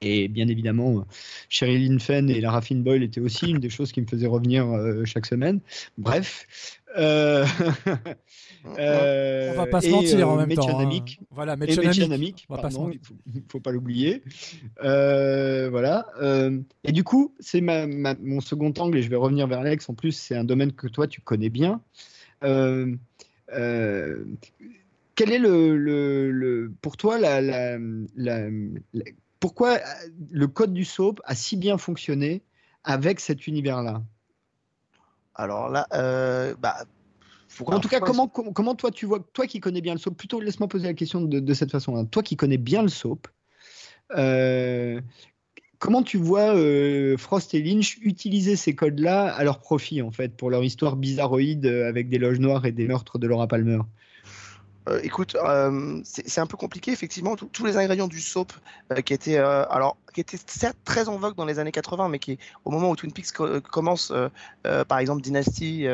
Et 0.00 0.28
bien 0.28 0.48
évidemment, 0.48 0.98
euh, 0.98 1.02
Sherilyn 1.48 1.98
Fenn 1.98 2.28
et 2.28 2.40
Lara 2.40 2.60
Finn 2.60 2.82
Boyle 2.82 3.02
étaient 3.02 3.20
aussi 3.22 3.50
une 3.50 3.58
des 3.58 3.70
choses 3.70 3.90
qui 3.90 4.02
me 4.02 4.06
faisaient 4.06 4.26
revenir 4.26 4.66
euh, 4.68 5.04
chaque 5.06 5.24
semaine. 5.24 5.60
Bref. 5.96 6.46
Euh... 6.98 7.46
On 8.66 9.54
va 9.56 9.66
pas 9.66 9.80
se 9.80 9.86
et, 9.86 9.90
mentir 9.90 10.28
en 10.28 10.36
même 10.36 10.52
temps, 10.54 10.78
hein. 10.78 11.04
Voilà, 11.30 11.54
Et 11.54 11.56
Metchanamic. 11.56 11.86
Metchanamic, 11.98 12.46
On 12.48 12.54
va 12.54 12.62
pas 12.62 12.70
se 12.70 12.74
pardon, 12.76 12.88
mentir. 12.88 13.00
il 13.02 13.06
faut, 13.06 13.14
il 13.34 13.42
faut 13.50 13.60
pas 13.60 13.72
l'oublier. 13.72 14.22
Euh, 14.82 15.68
voilà. 15.70 16.06
euh, 16.20 16.58
et 16.82 16.92
du 16.92 17.04
coup, 17.04 17.34
c'est 17.40 17.60
ma, 17.60 17.86
ma- 17.86 18.14
mon 18.22 18.40
second 18.40 18.72
angle, 18.78 18.98
et 18.98 19.02
je 19.02 19.08
vais 19.08 19.16
revenir 19.16 19.46
vers 19.46 19.60
Alex. 19.60 19.88
En 19.88 19.94
plus, 19.94 20.12
c'est 20.12 20.36
un 20.36 20.44
domaine 20.44 20.72
que 20.72 20.86
toi, 20.86 21.06
tu 21.06 21.20
connais 21.20 21.50
bien. 21.50 21.80
Euh, 22.44 22.94
euh, 23.52 24.24
quel 25.14 25.32
est 25.32 25.38
le, 25.38 25.76
le- 25.76 26.30
le- 26.30 26.72
pour 26.80 26.96
toi 26.96 27.18
la, 27.18 27.40
la- 27.40 27.78
la- 28.16 28.50
la- 28.92 29.04
pourquoi 29.40 29.78
le 30.30 30.46
code 30.46 30.72
du 30.72 30.84
soap 30.84 31.20
a 31.24 31.34
si 31.34 31.56
bien 31.56 31.78
fonctionné 31.78 32.42
avec 32.82 33.20
cet 33.20 33.46
univers-là? 33.46 34.02
Alors 35.34 35.68
là, 35.68 35.86
euh, 35.92 36.54
bah, 36.58 36.84
faut 37.48 37.70
En 37.70 37.80
tout 37.80 37.88
cas, 37.88 38.00
comment, 38.00 38.28
comment, 38.28 38.74
toi 38.74 38.90
tu 38.90 39.06
vois, 39.06 39.20
toi 39.32 39.46
qui 39.46 39.60
connais 39.60 39.80
bien 39.80 39.94
le 39.94 39.98
soap, 39.98 40.16
plutôt 40.16 40.40
laisse-moi 40.40 40.68
poser 40.68 40.86
la 40.86 40.94
question 40.94 41.20
de, 41.20 41.40
de 41.40 41.54
cette 41.54 41.70
façon-là. 41.70 42.04
Toi 42.04 42.22
qui 42.22 42.36
connais 42.36 42.56
bien 42.58 42.82
le 42.82 42.88
soap, 42.88 43.28
euh, 44.16 45.00
comment 45.84 46.02
tu 46.02 46.16
vois 46.16 46.56
euh, 46.56 47.18
Frost 47.18 47.52
et 47.52 47.62
Lynch 47.62 47.98
utiliser 48.00 48.56
ces 48.56 48.74
codes-là 48.74 49.26
à 49.26 49.44
leur 49.44 49.58
profit, 49.58 50.00
en 50.00 50.10
fait, 50.10 50.34
pour 50.34 50.48
leur 50.48 50.64
histoire 50.64 50.96
bizarroïde 50.96 51.66
euh, 51.66 51.86
avec 51.86 52.08
des 52.08 52.16
loges 52.16 52.40
noires 52.40 52.64
et 52.64 52.72
des 52.72 52.88
meurtres 52.88 53.18
de 53.18 53.26
Laura 53.26 53.46
Palmer? 53.46 53.80
Euh, 54.88 55.00
écoute, 55.02 55.36
c'est 56.04 56.40
un 56.40 56.46
peu 56.46 56.56
compliqué 56.56 56.90
effectivement. 56.90 57.36
Tous- 57.36 57.64
les 57.66 57.76
ingrédients 57.76 58.08
du 58.08 58.20
soap 58.20 58.52
qui 59.04 59.12
étaient 59.12 59.38
euh, 59.38 59.66
alors 59.68 59.96
qui 60.14 60.20
étaient 60.20 60.38
certes 60.46 60.78
très 60.84 61.08
en 61.08 61.18
vogue 61.18 61.34
dans 61.36 61.44
les 61.44 61.58
années 61.58 61.72
80, 61.72 62.08
mais 62.08 62.18
qui 62.18 62.38
au 62.64 62.70
moment 62.70 62.90
où 62.90 62.96
Twin 62.96 63.12
Peaks 63.12 63.32
co- 63.32 63.60
commence, 63.60 64.12
par 64.62 64.98
exemple 64.98 65.22
Dynasty 65.22 65.86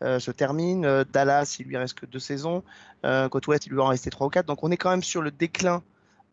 se 0.00 0.30
termine, 0.30 1.04
Dallas 1.12 1.56
il 1.58 1.66
lui 1.66 1.76
reste 1.76 1.94
que 1.94 2.06
deux 2.06 2.18
saisons, 2.18 2.62
Côte 3.02 3.46
il 3.66 3.72
lui 3.72 3.80
en 3.80 3.88
restait 3.88 4.10
trois 4.10 4.26
ou 4.26 4.30
quatre. 4.30 4.46
Donc 4.46 4.62
on 4.62 4.70
est 4.70 4.76
quand 4.78 4.90
même 4.90 5.02
sur 5.02 5.22
le 5.22 5.30
déclin 5.30 5.82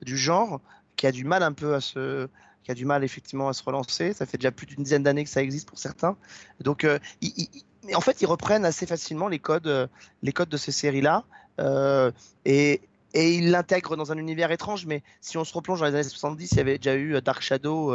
du 0.02 0.18
genre 0.18 0.62
qui 0.98 1.08
a 1.08 1.12
du 1.12 1.24
mal 1.24 1.44
un 1.44 1.54
peu 1.54 1.74
à 1.76 1.82
se 1.82 2.28
qui 2.64 2.72
a 2.72 2.74
du 2.74 2.86
mal 2.86 3.04
effectivement 3.04 3.50
à 3.50 3.54
se 3.54 3.64
relancer. 3.64 4.14
Ça 4.14 4.26
fait 4.26 4.38
déjà 4.38 4.52
plus 4.52 4.66
d'une 4.66 4.84
dizaine 4.84 5.04
d'années 5.04 5.24
que 5.24 5.30
ça 5.30 5.42
existe 5.42 5.68
pour 5.68 5.80
certains. 5.80 6.16
Donc, 6.60 6.84
euh, 6.84 7.00
en 7.94 8.02
fait, 8.02 8.22
ils 8.22 8.26
reprennent 8.26 8.66
assez 8.66 8.86
facilement 8.86 9.28
les 9.28 9.40
codes, 9.40 9.68
euh, 9.68 9.88
les 10.22 10.32
codes 10.32 10.50
de 10.50 10.58
ces 10.58 10.72
séries-là 10.72 11.26
euh, 11.60 12.12
et, 12.46 12.82
ils 13.14 13.52
l'intègrent 13.52 13.98
dans 13.98 14.14
un 14.14 14.18
univers 14.18 14.52
étrange. 14.52 14.86
Mais 14.86 15.04
si 15.20 15.38
on 15.38 15.44
se 15.44 15.54
replonge 15.54 15.82
dans 15.82 15.86
les 15.86 15.96
années 15.96 16.04
70, 16.04 16.52
il 16.52 16.58
y 16.58 16.62
avait 16.62 16.78
déjà 16.78 16.96
eu 16.96 17.22
Dark 17.22 17.42
Shadow 17.42 17.94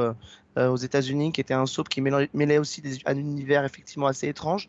aux 0.57 0.77
États-Unis, 0.77 1.33
qui 1.33 1.41
était 1.41 1.55
un 1.55 1.65
soap 1.65 1.89
qui 1.89 2.03
mêlait, 2.03 2.59
aussi 2.59 2.83
des- 2.83 2.99
un 3.07 3.17
univers 3.17 3.65
effectivement 3.65 4.09
assez 4.09 4.29
étrange. 4.29 4.69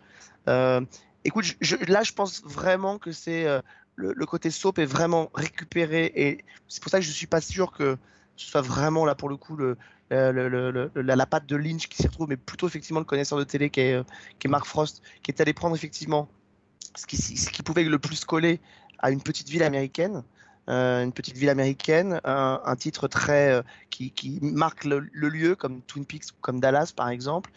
Écoute, 1.25 1.57
là, 1.89 2.01
je 2.03 2.13
pense 2.13 2.41
vraiment 2.45 2.97
que 2.97 3.11
c'est 3.11 3.45
le, 3.97 4.13
le 4.13 4.25
côté 4.25 4.49
soap 4.49 4.79
est 4.79 4.85
vraiment 4.85 5.29
récupéré 5.33 6.13
et 6.15 6.45
c'est 6.69 6.81
pour 6.81 6.91
ça 6.91 6.99
que 6.99 7.05
je 7.05 7.11
suis 7.11 7.27
pas 7.27 7.41
sûr 7.41 7.73
que 7.73 7.97
ce 8.37 8.51
soit 8.51 8.61
vraiment 8.61 9.05
là 9.05 9.15
pour 9.15 9.29
le 9.29 9.37
coup 9.37 9.55
le, 9.55 9.77
la, 10.09 11.25
patte 11.25 11.45
de 11.47 11.55
Lynch 11.55 11.87
qui 11.87 11.97
s'y 11.97 12.07
retrouve, 12.07 12.27
mais 12.29 12.37
plutôt 12.37 12.67
effectivement 12.67 12.99
le 12.99 13.05
connaisseur 13.05 13.37
de 13.37 13.43
télé 13.43 13.69
qui 13.69 13.81
est, 13.81 13.93
euh, 13.93 14.03
qui 14.39 14.47
est 14.47 14.49
Mark 14.49 14.65
Frost, 14.65 15.01
qui 15.23 15.31
est 15.31 15.41
allé 15.41 15.53
prendre 15.53 15.75
effectivement 15.75 16.29
ce 16.95 17.05
qui, 17.05 17.17
ce 17.17 17.49
qui 17.49 17.63
pouvait 17.63 17.83
le 17.83 17.99
plus 17.99 18.23
coller 18.25 18.59
à 18.99 19.11
une 19.11 19.21
petite 19.21 19.49
ville 19.49 19.63
américaine. 19.63 20.23
euh, 20.69 21.03
une 21.03 21.13
petite 21.13 21.37
ville 21.37 21.49
américaine, 21.49 22.19
un, 22.25 22.75
titre 22.75 23.07
très 23.07 23.53
euh, 23.53 23.61
qui, 23.89 24.11
qui 24.11 24.39
marque 24.41 24.83
le, 24.85 24.99
lieu 25.13 25.55
comme 25.55 25.81
Twin 25.81 26.05
Peaks 26.05 26.25
comme 26.41 26.59
Dallas 26.59 26.91
par 26.95 27.09
exemple. 27.09 27.51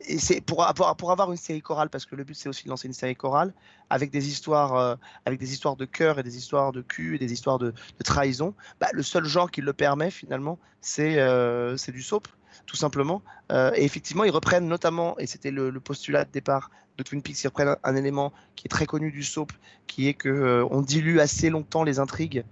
Et 0.00 0.18
c'est 0.18 0.40
pour 0.40 0.64
avoir, 0.64 0.96
pour 0.96 1.10
avoir 1.10 1.30
une 1.30 1.38
série 1.38 1.62
chorale 1.62 1.88
parce 1.88 2.04
que 2.04 2.14
le 2.16 2.24
but 2.24 2.34
c'est 2.34 2.48
aussi 2.48 2.64
de 2.64 2.68
lancer 2.68 2.86
une 2.86 2.94
série 2.94 3.16
chorale 3.16 3.52
avec 3.90 4.10
des 4.10 4.28
histoires 4.28 4.74
euh, 4.74 4.94
avec 5.24 5.38
des 5.38 5.52
histoires 5.52 5.76
de 5.76 5.84
cœur 5.84 6.18
et 6.18 6.22
des 6.22 6.36
histoires 6.36 6.72
de 6.72 6.82
cul 6.82 7.16
et 7.16 7.18
des 7.18 7.32
histoires 7.32 7.58
de, 7.58 7.72
trahison 8.04 8.54
bah, 8.80 8.88
le 8.92 9.02
seul 9.02 9.24
genre 9.24 9.50
qui 9.50 9.62
le 9.62 9.72
permet 9.72 10.10
finalement 10.10 10.58
c'est 10.80 11.18
euh, 11.18 11.76
c'est 11.76 11.92
du 11.92 12.02
soap 12.02 12.28
tout 12.64 12.76
simplement. 12.76 13.22
Euh, 13.52 13.70
et 13.74 13.84
effectivement 13.84 14.24
ils 14.24 14.30
reprennent 14.30 14.66
notamment 14.66 15.18
et 15.18 15.26
c'était 15.26 15.50
le, 15.50 15.72
postulat 15.80 16.24
de 16.24 16.30
départ 16.30 16.70
de 16.98 17.02
Twin 17.02 17.22
Peaks 17.22 17.44
ils 17.44 17.48
reprennent 17.48 17.76
un, 17.82 17.96
élément 17.96 18.32
qui 18.54 18.66
est 18.66 18.70
très 18.70 18.86
connu 18.86 19.10
du 19.10 19.22
soap 19.22 19.52
qui 19.86 20.08
est 20.08 20.14
que 20.14 20.66
on 20.70 20.82
dilue 20.82 21.20
assez 21.20 21.50
longtemps 21.50 21.84
les 21.84 21.98
intrigues 21.98 22.44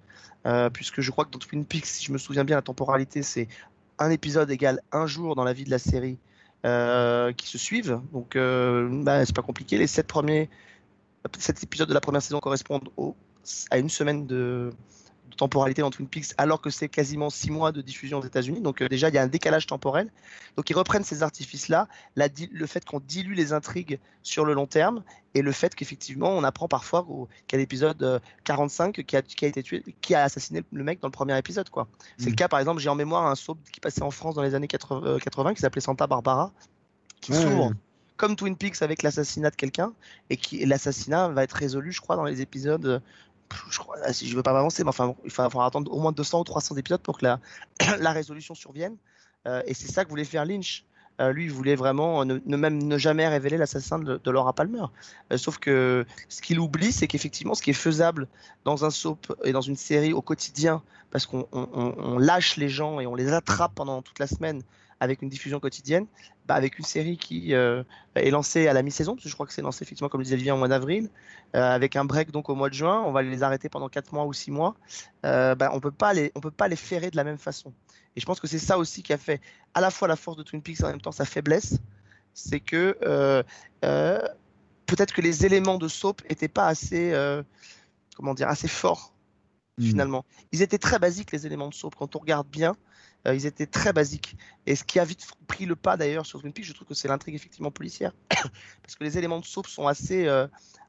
puisque 0.73 1.01
je 1.01 1.11
crois 1.11 1.25
que 1.25 1.31
dans 1.31 1.39
Twin 1.39 1.65
Peaks 1.65 1.87
si 1.87 2.05
je 2.05 2.13
me 2.13 2.19
souviens 2.19 2.45
bien 2.45 2.57
la 2.57 2.63
temporalité 2.63 3.23
c'est 3.23 3.49
un 3.99 4.11
épisode 4.11 4.51
égale 4.51 4.81
un 4.93 5.07
jour 5.07 5.35
dans 5.35 5.45
la 5.45 5.53
vie 5.53 5.65
de 5.65 5.71
la 5.71 5.79
série 5.79 6.19
euh, 6.65 7.33
qui 7.33 7.47
se 7.47 7.59
suivent. 7.59 8.01
Donc, 8.13 8.37
euh, 8.37 8.89
bah, 9.03 9.25
c'est 9.25 9.35
pas 9.35 9.43
compliqué. 9.43 9.79
Les 9.79 9.87
sept 9.87 10.07
premiers, 10.07 10.49
sept 11.39 11.63
épisodes 11.63 11.89
de 11.89 11.95
la 11.95 12.01
première 12.01 12.23
saison 12.23 12.41
correspondent 12.41 12.89
à 13.71 13.79
une 13.79 13.91
semaine 13.91 14.27
de 14.27 14.71
temporalité 15.37 15.83
dans 15.83 15.91
Twin 15.91 16.09
Peaks, 16.09 16.35
alors 16.39 16.61
que 16.61 16.71
c'est 16.71 16.89
quasiment 16.89 17.31
six 17.31 17.51
mois 17.51 17.73
de 17.73 17.81
diffusion 17.81 18.19
aux 18.19 18.25
États-Unis. 18.25 18.61
Donc, 18.61 18.83
euh, 18.83 18.89
déjà, 18.89 19.09
il 19.09 19.15
y 19.15 19.19
a 19.19 19.23
un 19.23 19.29
décalage 19.29 19.67
temporel. 19.67 20.11
Donc, 20.57 20.71
ils 20.71 20.75
reprennent 20.75 21.05
ces 21.05 21.23
artifices-là, 21.23 21.89
le 22.17 22.67
fait 22.67 22.85
qu'on 22.85 23.01
dilue 23.01 23.35
les 23.35 23.53
intrigues 23.53 23.99
sur 24.23 24.45
le 24.45 24.55
long 24.55 24.67
terme, 24.67 25.03
et 25.35 25.43
le 25.43 25.53
fait 25.53 25.75
qu'effectivement, 25.75 26.31
on 26.31 26.45
apprend 26.45 26.69
parfois 26.69 27.07
qu'à 27.49 27.57
l'épisode 27.57 28.03
euh, 28.03 28.19
45 28.45 29.05
qui 29.05 29.17
a, 29.17 29.23
qui 29.23 29.45
a 29.45 29.49
été 29.49 29.63
tué, 29.63 29.83
qui 30.01 30.15
a 30.15 30.23
assassiné 30.23 30.63
le 30.73 30.85
mec 30.85 31.01
dans 31.01 31.09
le 31.09 31.13
premier 31.13 31.37
épisode, 31.37 31.69
quoi. 31.71 31.89
C'est 32.19 32.31
le 32.31 32.37
cas, 32.37 32.49
par 32.49 32.61
exemple, 32.61 32.81
j'ai 32.81 32.89
en 32.89 32.95
mémoire 32.95 33.27
un 33.27 33.35
soap 33.35 33.59
qui 33.73 33.81
passait 33.81 34.03
en 34.03 34.11
France 34.11 34.35
dans 34.35 34.43
les 34.43 34.55
années 34.55 34.69
80, 34.69 35.03
euh, 35.05 35.19
80 35.19 35.55
qui 35.55 35.61
s'appelait 35.61 35.81
Santa 35.81 36.07
Barbara, 36.07 36.53
qui 37.21 37.33
Ouais, 37.33 37.43
s'ouvre 37.43 37.73
comme 38.17 38.37
Twin 38.37 38.57
Peaks 38.57 38.83
avec 38.83 39.03
l'assassinat 39.03 39.51
de 39.51 39.57
quelqu'un, 39.57 39.93
et 40.31 40.37
qui 40.37 40.65
l'assassinat 40.65 41.29
va 41.29 41.43
être 41.43 41.53
résolu, 41.53 41.93
je 41.93 42.01
crois, 42.01 42.17
dans 42.17 42.25
les 42.25 42.41
épisodes. 42.41 43.03
Je 43.71 43.79
crois, 43.79 43.97
je 44.11 44.35
veux 44.37 44.43
pas 44.43 44.53
m'avancer, 44.53 44.83
mais 44.85 44.89
enfin, 44.89 45.15
il 45.25 45.31
falloir 45.31 45.67
attendre 45.67 45.93
au 45.93 46.01
moins 46.01 46.13
200 46.13 46.41
ou 46.41 46.45
300 46.45 46.77
épisodes 46.77 47.01
pour 47.01 47.19
que 47.19 47.27
la, 48.01 48.13
résolution 48.13 48.55
survienne. 48.55 48.97
Euh, 49.47 49.63
et 49.67 49.75
c'est 49.75 49.91
ça 49.91 50.05
que 50.05 50.11
voulait 50.11 50.25
faire 50.25 50.45
Lynch. 50.45 50.85
Euh, 51.21 51.33
lui, 51.33 51.45
il 51.45 51.53
voulait 51.53 51.77
vraiment 51.77 52.25
ne, 52.25 52.41
ne 52.45 52.57
même 52.57 52.83
ne 52.83 52.99
jamais 52.99 53.29
révéler 53.29 53.57
l'assassin 53.57 54.01
de, 54.01 54.31
Laura 54.31 54.53
Palmer. 54.53 54.87
Euh, 55.33 55.37
sauf 55.37 55.59
que 55.59 56.05
ce 56.29 56.43
qu'il 56.43 56.59
oublie, 56.59 56.91
c'est 56.91 57.07
qu'effectivement, 57.07 57.55
ce 57.55 57.63
qui 57.63 57.71
est 57.71 57.75
faisable 57.75 58.27
dans 58.65 58.85
un 58.85 58.91
soap 58.91 59.33
et 59.45 59.53
dans 59.53 59.61
une 59.61 59.77
série 59.77 60.13
au 60.13 60.23
quotidien, 60.23 60.83
parce 61.13 61.27
qu'on 61.27 61.47
on- 61.53 61.69
on- 61.73 61.95
on 61.99 62.19
lâche 62.19 62.57
les 62.57 62.69
gens 62.69 62.99
et 62.99 63.07
on 63.07 63.15
les 63.15 63.33
attrape 63.33 63.75
pendant 63.77 64.03
toute 64.03 64.19
la 64.19 64.27
semaine 64.27 64.63
avec 65.01 65.23
une 65.23 65.29
diffusion 65.29 65.61
quotidienne, 65.61 66.07
bah, 66.47 66.55
avec 66.55 66.79
une 66.79 66.85
série 66.85 67.17
qui 67.17 67.55
euh, 67.55 67.83
est 68.15 68.31
lancée 68.31 68.69
à 68.69 68.73
la 68.73 68.83
mi-saison, 68.83 69.15
parce 69.15 69.25
que 69.25 69.29
je 69.29 69.35
crois 69.35 69.47
que 69.47 69.53
c'est 69.53 69.63
lancé 69.63 69.83
effectivement, 69.83 70.09
comme 70.09 70.23
disait 70.23 70.35
Olivier, 70.35 70.53
en 70.53 70.59
mois 70.59 70.69
d'avril, 70.69 71.11
euh, 71.55 71.63
avec 71.63 71.97
un 71.97 72.05
break 72.05 72.31
donc 72.31 72.49
au 72.49 72.55
mois 72.55 72.69
de 72.69 72.75
juin, 72.75 73.03
on 73.07 73.13
va 73.13 73.23
les 73.23 73.43
arrêter 73.43 73.69
pendant 73.69 73.89
4 73.89 74.13
mois 74.13 74.25
ou 74.25 74.33
6 74.33 74.51
mois, 74.51 74.75
euh, 75.25 75.55
bah, 75.55 75.71
on 75.73 75.77
on 75.77 75.81
peut 75.81 76.51
pas 76.51 76.69
les 76.69 76.77
ferrer 76.77 77.11
de 77.11 77.17
la 77.17 77.25
même 77.25 77.39
façon. 77.39 77.73
Et 78.17 78.21
je 78.21 78.27
pense 78.27 78.41
que 78.41 78.47
c'est 78.47 78.59
ça 78.59 78.79
aussi 78.79 79.03
qui 79.03 79.13
a 79.13 79.19
fait 79.19 79.41
à 79.75 79.81
la 79.81 79.91
fois 79.91 80.09
la 80.09 80.17
force 80.17 80.37
de 80.37 80.43
Twin 80.43 80.63
Peaks 80.63 80.81
et 80.81 80.85
en 80.85 80.89
même 80.89 81.01
temps 81.01 81.13
sa 81.13 81.25
faiblesse, 81.25 81.79
c'est 82.33 82.61
que 82.61 82.97
euh, 83.03 83.43
peut-être 84.87 85.13
que 85.13 85.21
les 85.21 85.45
éléments 85.45 85.79
de 85.79 85.89
soap 85.89 86.23
étaient 86.29 86.49
pas 86.49 86.67
assez, 86.67 87.13
comment 88.17 88.35
dire, 88.35 88.49
assez 88.49 88.69
forts 88.69 89.15
finalement. 89.81 90.25
Ils 90.53 90.63
étaient 90.63 90.79
très 90.79 90.99
basiques 90.99 91.33
les 91.33 91.47
éléments 91.47 91.69
de 91.69 91.75
soap. 91.75 91.95
Quand 91.97 92.15
on 92.17 92.19
regarde 92.19 92.49
bien, 92.49 92.77
euh, 93.27 93.35
ils 93.35 93.47
étaient 93.47 93.67
très 93.67 93.93
basiques. 93.93 94.37
Et 94.67 94.77
ce 94.77 94.85
qui 94.85 94.99
a 94.99 95.05
vite 95.05 95.27
pris 95.47 95.67
le 95.67 95.77
pas 95.77 95.97
d'ailleurs 95.97 96.27
sur 96.27 96.41
Twin 96.41 96.53
Peaks, 96.53 96.67
je 96.67 96.73
trouve 96.73 96.87
que 96.87 96.95
c'est 96.95 97.09
l'intrigue 97.09 97.35
effectivement 97.35 97.71
policière, 97.71 98.13
parce 98.29 98.97
que 98.99 99.05
les 99.05 99.17
éléments 99.19 99.41
de 99.41 99.45
soap 99.45 99.67
sont 99.67 99.87
assez, 99.87 100.27
euh, 100.27 100.47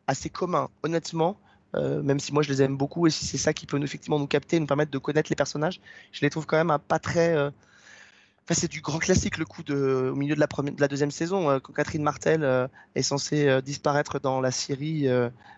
assez 0.08 0.30
communs. 0.30 0.70
Honnêtement, 0.84 1.38
euh, 1.76 2.02
même 2.02 2.20
si 2.20 2.34
moi 2.34 2.44
je 2.44 2.50
les 2.50 2.62
aime 2.62 2.78
beaucoup 2.78 3.08
et 3.08 3.10
si 3.10 3.26
c'est 3.26 3.38
ça 3.38 3.54
qui 3.54 3.66
peut 3.66 3.78
nous, 3.78 3.86
effectivement 3.86 4.20
nous 4.20 4.28
capter, 4.28 4.60
nous 4.60 4.66
permettre 4.66 4.92
de 4.92 4.98
connaître 4.98 5.30
les 5.30 5.36
personnages, 5.36 5.80
je 6.12 6.22
les 6.22 6.30
trouve 6.30 6.46
quand 6.46 6.64
même 6.64 6.78
pas 6.88 7.00
très. 7.00 7.38
Enfin, 7.38 8.54
c'est 8.54 8.70
du 8.70 8.82
grand 8.82 9.00
classique 9.00 9.40
le 9.40 9.46
coup 9.46 9.64
de, 9.64 10.12
au 10.14 10.16
milieu 10.16 10.36
de 10.36 10.40
la, 10.40 10.48
première, 10.48 10.76
de 10.76 10.80
la 10.80 10.88
deuxième 10.88 11.10
saison, 11.10 11.60
quand 11.62 11.74
Catherine 11.74 12.04
Martel 12.04 12.70
est 12.94 13.02
censée 13.02 13.60
disparaître 13.64 14.20
dans 14.20 14.40
la 14.40 14.52
Syrie, 14.52 15.08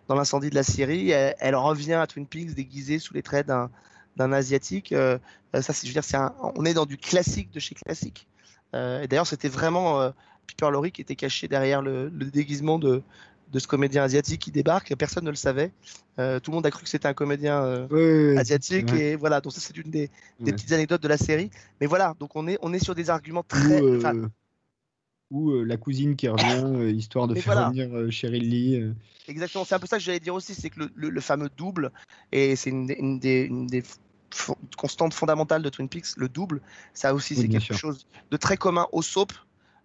dans 0.08 0.16
l'incendie 0.16 0.50
de 0.50 0.56
la 0.56 0.64
Syrie, 0.64 1.10
elle 1.10 1.56
revient 1.56 1.96
à 1.96 2.08
Twin 2.08 2.26
Peaks 2.26 2.54
déguisée 2.54 3.00
sous 3.00 3.14
les 3.14 3.24
traits 3.24 3.48
d'un 3.48 3.70
d'un 4.18 4.32
asiatique. 4.34 4.92
euh, 4.92 5.18
euh, 5.56 5.62
ça, 5.62 5.72
c'est, 5.74 5.88
je 5.88 5.92
veux 5.92 5.94
dire, 5.94 6.04
c'est 6.04 6.18
un- 6.18 6.34
on 6.56 6.66
est 6.66 6.74
dans 6.74 6.86
du 6.86 6.98
classique 6.98 7.52
de 7.52 7.60
chez 7.60 7.76
classique. 7.76 8.28
Euh, 8.76 9.02
et 9.02 9.08
d'ailleurs, 9.08 9.28
c'était 9.28 9.48
vraiment 9.48 10.02
euh, 10.02 10.10
Piper 10.48 10.70
Laurie 10.72 10.92
qui 10.92 11.02
était 11.02 11.16
caché 11.16 11.48
derrière 11.48 11.82
le, 11.82 12.10
le 12.10 12.26
déguisement 12.26 12.80
de, 12.80 13.02
de 13.54 13.60
ce 13.60 13.68
comédien 13.68 14.04
asiatique 14.04 14.42
qui 14.42 14.52
débarque. 14.52 14.94
Personne 14.96 15.24
ne 15.24 15.30
le 15.30 15.36
savait. 15.38 15.72
Tout 16.18 16.52
le 16.52 16.52
monde 16.52 16.66
a 16.66 16.72
cru 16.72 16.84
que 16.84 16.90
c'était 16.90 17.08
un 17.08 17.14
comédien 17.14 17.88
ouais, 17.92 18.36
asiatique. 18.38 18.92
Et 18.92 19.16
voilà, 19.16 19.40
donc 19.40 19.54
ça, 19.54 19.62
c'est 19.62 19.78
une 19.78 19.92
des, 19.92 20.10
des 20.40 20.46
Ouais. 20.48 20.52
petites 20.54 20.72
anecdotes 20.74 21.02
de 21.04 21.08
la 21.08 21.18
série. 21.18 21.50
Mais 21.80 21.88
voilà, 21.88 22.16
donc 22.20 22.36
on 22.36 22.48
est, 22.48 22.58
on 22.62 22.74
est 22.74 22.84
sur 22.84 22.96
des 22.96 23.10
arguments 23.10 23.44
Ou, 23.44 24.00
très. 24.00 24.14
ou, 25.30 25.52
euh, 25.52 25.64
la 25.64 25.78
cousine 25.78 26.16
qui 26.16 26.28
revient, 26.28 26.64
euh, 26.66 26.92
histoire 26.92 27.28
de 27.28 27.36
Mais 27.36 27.42
faire 27.42 27.54
voilà. 27.54 27.68
revenir 27.68 27.94
euh, 27.96 28.10
Cheryl 28.10 28.50
Lee. 28.50 28.94
Exactement, 29.28 29.66
c'est 29.66 29.76
un 29.76 29.80
peu 29.80 29.88
ça 29.88 29.98
que 29.98 30.04
j'allais 30.04 30.20
dire 30.22 30.34
aussi, 30.34 30.56
c'est 30.56 30.70
que 30.70 30.80
le, 30.80 30.90
le- 30.96 31.10
le 31.10 31.22
fameux 31.22 31.50
double, 31.58 31.92
et 32.32 32.56
c'est 32.56 32.70
une, 32.70 32.88
des- 32.88 32.94
une 32.96 33.20
des, 33.20 33.42
une 33.44 33.68
des 33.68 33.84
f- 34.32 34.56
constantes 34.78 35.14
fondamentales 35.14 35.62
de 35.62 35.70
Twin 35.70 35.90
Peaks, 35.90 36.18
le 36.18 36.30
double, 36.30 36.62
ça 36.94 37.14
aussi 37.14 37.36
Oui, 37.36 37.42
c'est 37.42 37.48
quelque 37.48 37.62
sûr. 37.64 37.78
chose 37.78 38.08
de 38.32 38.38
très 38.38 38.58
commun 38.58 38.88
au 38.92 39.02
soap, 39.02 39.34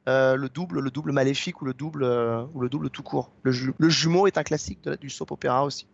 euh, 0.08 0.36
le 0.36 0.48
double, 0.48 0.80
le 0.80 0.90
double 0.90 1.12
maléfique 1.12 1.62
ou 1.62 1.64
le 1.64 1.74
double, 1.74 2.04
euh, 2.04 2.44
ou 2.54 2.60
le 2.60 2.68
double 2.68 2.90
tout 2.90 3.02
court. 3.02 3.30
Le, 3.42 3.52
ju- 3.52 3.74
le 3.78 3.88
jumeau 3.88 4.26
est 4.26 4.38
un 4.38 4.42
classique 4.42 4.82
de- 4.84 4.96
du 4.96 5.10
soap 5.10 5.30
opéra 5.30 5.64
aussi. 5.64 5.86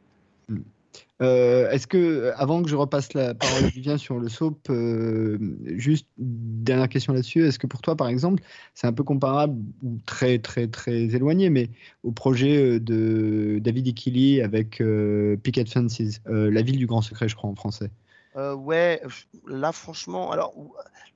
Euh, 1.20 1.69
Est-ce 1.70 1.87
que, 1.87 2.33
avant 2.37 2.62
que 2.62 2.69
je 2.69 2.77
repasse 2.77 3.12
la 3.12 3.35
parole 3.35 3.65
à 3.65 3.69
Vivien 3.69 3.99
sur 3.99 4.19
le 4.19 4.29
soap, 4.29 4.70
euh, 4.70 5.37
juste 5.77 6.07
dernière 6.16 6.89
question 6.89 7.12
là-dessus, 7.12 7.45
est-ce 7.45 7.59
que 7.59 7.66
pour 7.66 7.83
toi, 7.83 7.97
par 7.97 8.09
exemple, 8.09 8.43
c'est 8.75 8.87
un 8.87 8.93
peu 8.93 9.05
comparable 9.05 9.61
ou 9.83 9.99
très 10.07 10.39
très 10.39 10.69
très 10.69 11.15
éloigné, 11.15 11.51
mais 11.51 11.70
au 12.03 12.12
projet 12.12 12.81
de 12.81 13.59
David 13.61 13.89
Ikili 13.89 14.41
avec 14.41 14.81
euh, 14.81 15.37
Picket 15.37 15.66
Fences, 15.66 16.20
La 16.25 16.62
ville 16.62 16.79
du 16.79 16.87
grand 16.87 17.03
secret, 17.03 17.29
je 17.29 17.37
crois 17.37 17.51
en 17.51 17.57
français? 17.57 17.91
Euh, 18.39 18.55
ouais, 18.55 19.02
là 19.48 19.73
franchement, 19.73 20.31
alors 20.31 20.55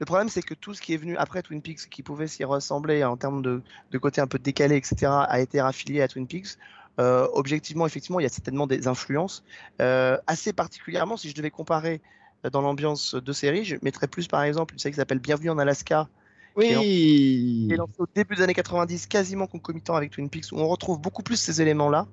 le 0.00 0.06
problème 0.06 0.28
c'est 0.28 0.42
que 0.42 0.54
tout 0.54 0.74
ce 0.74 0.82
qui 0.82 0.92
est 0.92 0.96
venu 0.96 1.16
après 1.16 1.40
Twin 1.40 1.62
Peaks, 1.62 1.88
qui 1.88 2.02
pouvait 2.02 2.26
s'y 2.26 2.42
ressembler 2.42 3.04
en 3.04 3.16
termes 3.16 3.42
de, 3.42 3.62
de 3.92 3.98
côté 3.98 4.20
un 4.20 4.26
peu 4.26 4.40
décalé, 4.40 4.76
etc., 4.76 5.06
a 5.28 5.40
été 5.40 5.60
raffilié 5.60 6.02
à 6.02 6.08
Twin 6.08 6.26
Peaks. 6.26 6.58
Euh, 6.98 7.28
objectivement, 7.32 7.86
effectivement, 7.86 8.18
il 8.18 8.24
y 8.24 8.26
a 8.26 8.28
certainement 8.28 8.66
des 8.66 8.88
influences. 8.88 9.44
Euh, 9.80 10.18
assez 10.26 10.52
particulièrement, 10.52 11.16
si 11.16 11.30
je 11.30 11.34
devais 11.34 11.50
comparer 11.50 12.00
dans 12.50 12.60
l'ambiance 12.60 13.14
de 13.14 13.32
série, 13.32 13.64
je 13.64 13.76
mettrais 13.82 14.08
plus 14.08 14.26
par 14.26 14.42
exemple 14.42 14.74
une 14.74 14.80
série 14.80 14.92
qui 14.92 14.96
s'appelle 14.96 15.20
Bienvenue 15.20 15.50
en 15.50 15.58
Alaska, 15.58 16.08
Oui 16.56 16.74
qui 16.74 17.68
est 17.70 17.76
lancée 17.76 17.92
au 18.00 18.06
début 18.12 18.34
des 18.34 18.42
années 18.42 18.54
90, 18.54 19.06
quasiment 19.06 19.46
concomitant 19.46 19.94
avec 19.94 20.10
Twin 20.10 20.28
Peaks, 20.28 20.50
où 20.50 20.56
on 20.56 20.66
retrouve 20.66 21.00
beaucoup 21.00 21.22
plus 21.22 21.36
ces 21.36 21.62
éléments-là. 21.62 22.08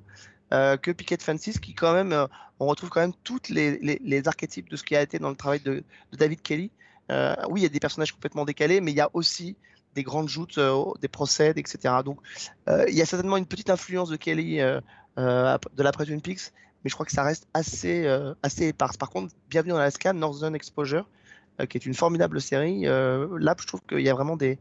Euh, 0.51 0.77
que 0.77 0.91
Picket 0.91 1.21
Fences, 1.21 1.59
qui 1.59 1.73
quand 1.75 1.93
même, 1.93 2.11
euh, 2.11 2.25
on 2.59 2.65
retrouve 2.65 2.89
quand 2.89 3.01
même 3.01 3.13
toutes 3.23 3.49
les, 3.49 3.77
les, 3.77 4.27
archétypes 4.27 4.67
de 4.67 4.75
ce 4.75 4.83
qui 4.83 4.95
a 4.95 5.01
été 5.01 5.19
dans 5.19 5.29
le 5.29 5.35
travail 5.35 5.59
de, 5.59 5.83
David 6.13 6.41
Kelly. 6.41 6.71
Euh, 7.11 7.35
oui, 7.49 7.61
il 7.61 7.63
y 7.63 7.65
a 7.67 7.69
des 7.69 7.79
personnages 7.79 8.11
complètement 8.11 8.45
décalés, 8.45 8.81
mais 8.81 8.91
il 8.91 8.97
y 8.97 9.01
a 9.01 9.09
aussi 9.13 9.55
des 9.95 10.03
grandes 10.03 10.29
joutes, 10.29 10.59
des 11.01 11.07
procès, 11.07 11.53
etc. 11.55 11.95
Donc, 12.05 12.19
il 12.67 12.93
y 12.93 13.01
a 13.01 13.05
certainement 13.05 13.37
une 13.37 13.45
petite 13.45 13.69
influence 13.69 14.09
de 14.09 14.15
Kelly 14.15 14.57
de 14.57 15.83
l'après 15.83 16.05
Twin 16.05 16.21
Peaks, 16.21 16.51
mais 16.83 16.89
je 16.89 16.93
crois 16.93 17.05
que 17.05 17.11
ça 17.11 17.23
reste 17.23 17.47
assez, 17.53 18.07
assez 18.43 18.67
éparse. 18.67 18.97
Par 18.97 19.09
contre, 19.09 19.33
bienvenue 19.49 19.71
dans 19.71 19.79
Alaska, 19.79 20.13
Northern 20.13 20.55
Exposure, 20.55 21.09
qui 21.67 21.77
est 21.77 21.85
une 21.85 21.95
formidable 21.95 22.39
série. 22.39 22.83
Là, 22.83 23.55
je 23.59 23.67
trouve 23.67 23.81
qu'il 23.89 24.01
y 24.01 24.09
a 24.09 24.13
vraiment 24.13 24.37
des, 24.37 24.59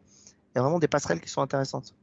y 0.56 0.59
a 0.59 0.62
vraiment 0.62 0.78
des 0.78 0.89
passerelles 0.89 1.20
qui 1.20 1.28
sont 1.28 1.43
intéressantes. 1.43 1.94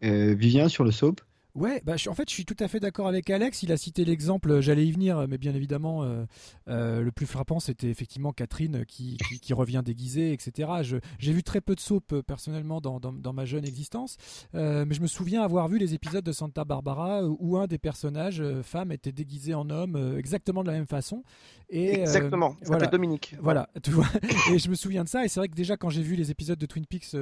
Vivien 0.00 0.68
sur 0.68 0.84
le 0.84 0.90
soap? 0.90 1.20
Ouais, 1.58 1.82
bah, 1.84 1.96
je, 1.96 2.08
en 2.08 2.14
fait, 2.14 2.28
je 2.28 2.34
suis 2.34 2.44
tout 2.44 2.56
à 2.60 2.68
fait 2.68 2.78
d'accord 2.78 3.08
avec 3.08 3.28
Alex. 3.30 3.64
Il 3.64 3.72
a 3.72 3.76
cité 3.76 4.04
l'exemple, 4.04 4.52
euh, 4.52 4.60
j'allais 4.60 4.86
y 4.86 4.92
venir, 4.92 5.26
mais 5.28 5.38
bien 5.38 5.54
évidemment, 5.56 6.04
euh, 6.04 6.24
euh, 6.68 7.02
le 7.02 7.10
plus 7.10 7.26
frappant, 7.26 7.58
c'était 7.58 7.88
effectivement 7.88 8.32
Catherine 8.32 8.84
qui, 8.86 9.16
qui, 9.28 9.40
qui, 9.40 9.52
revient 9.52 9.82
déguisée, 9.84 10.32
etc. 10.32 10.70
J'ai 11.18 11.32
vu 11.32 11.42
très 11.42 11.60
peu 11.60 11.74
de 11.74 11.80
soap 11.80 12.20
personnellement 12.20 12.80
dans, 12.80 13.00
dans, 13.00 13.12
dans 13.12 13.32
ma 13.32 13.44
jeune 13.44 13.64
existence, 13.64 14.18
euh, 14.54 14.84
mais 14.86 14.94
je 14.94 15.00
me 15.00 15.08
souviens 15.08 15.42
avoir 15.42 15.66
vu 15.66 15.78
les 15.78 15.94
épisodes 15.94 16.24
de 16.24 16.30
Santa 16.30 16.64
Barbara 16.64 17.24
où 17.24 17.56
un 17.56 17.66
des 17.66 17.78
personnages, 17.78 18.40
femme, 18.62 18.92
était 18.92 19.10
déguisé 19.10 19.54
en 19.54 19.68
homme 19.68 20.14
exactement 20.16 20.62
de 20.62 20.68
la 20.68 20.74
même 20.74 20.86
façon. 20.86 21.24
Et, 21.70 22.00
exactement, 22.00 22.56
voilà, 22.62 22.86
Dominique. 22.86 23.34
Voilà, 23.40 23.68
tu 23.82 23.90
vois. 23.90 24.06
et 24.52 24.58
je 24.60 24.70
me 24.70 24.76
souviens 24.76 25.02
de 25.02 25.08
ça, 25.08 25.24
et 25.24 25.28
c'est 25.28 25.40
vrai 25.40 25.48
que 25.48 25.56
déjà 25.56 25.76
quand 25.76 25.90
j'ai 25.90 26.02
vu 26.02 26.14
les 26.14 26.30
épisodes 26.30 26.58
de 26.58 26.66
Twin 26.66 26.86
Peaks 26.86 27.16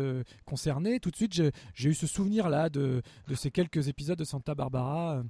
concernés, 0.44 1.00
tout 1.00 1.10
de 1.10 1.16
suite, 1.16 1.32
j'ai 1.72 1.88
eu 1.88 1.94
ce 1.94 2.06
souvenir-là 2.06 2.68
de, 2.68 3.00
de 3.28 3.34
ces 3.34 3.50
quelques 3.50 3.88
épisodes 3.88 4.18
de 4.18 4.25
Santa 4.26 4.54
Barbara. 4.54 5.24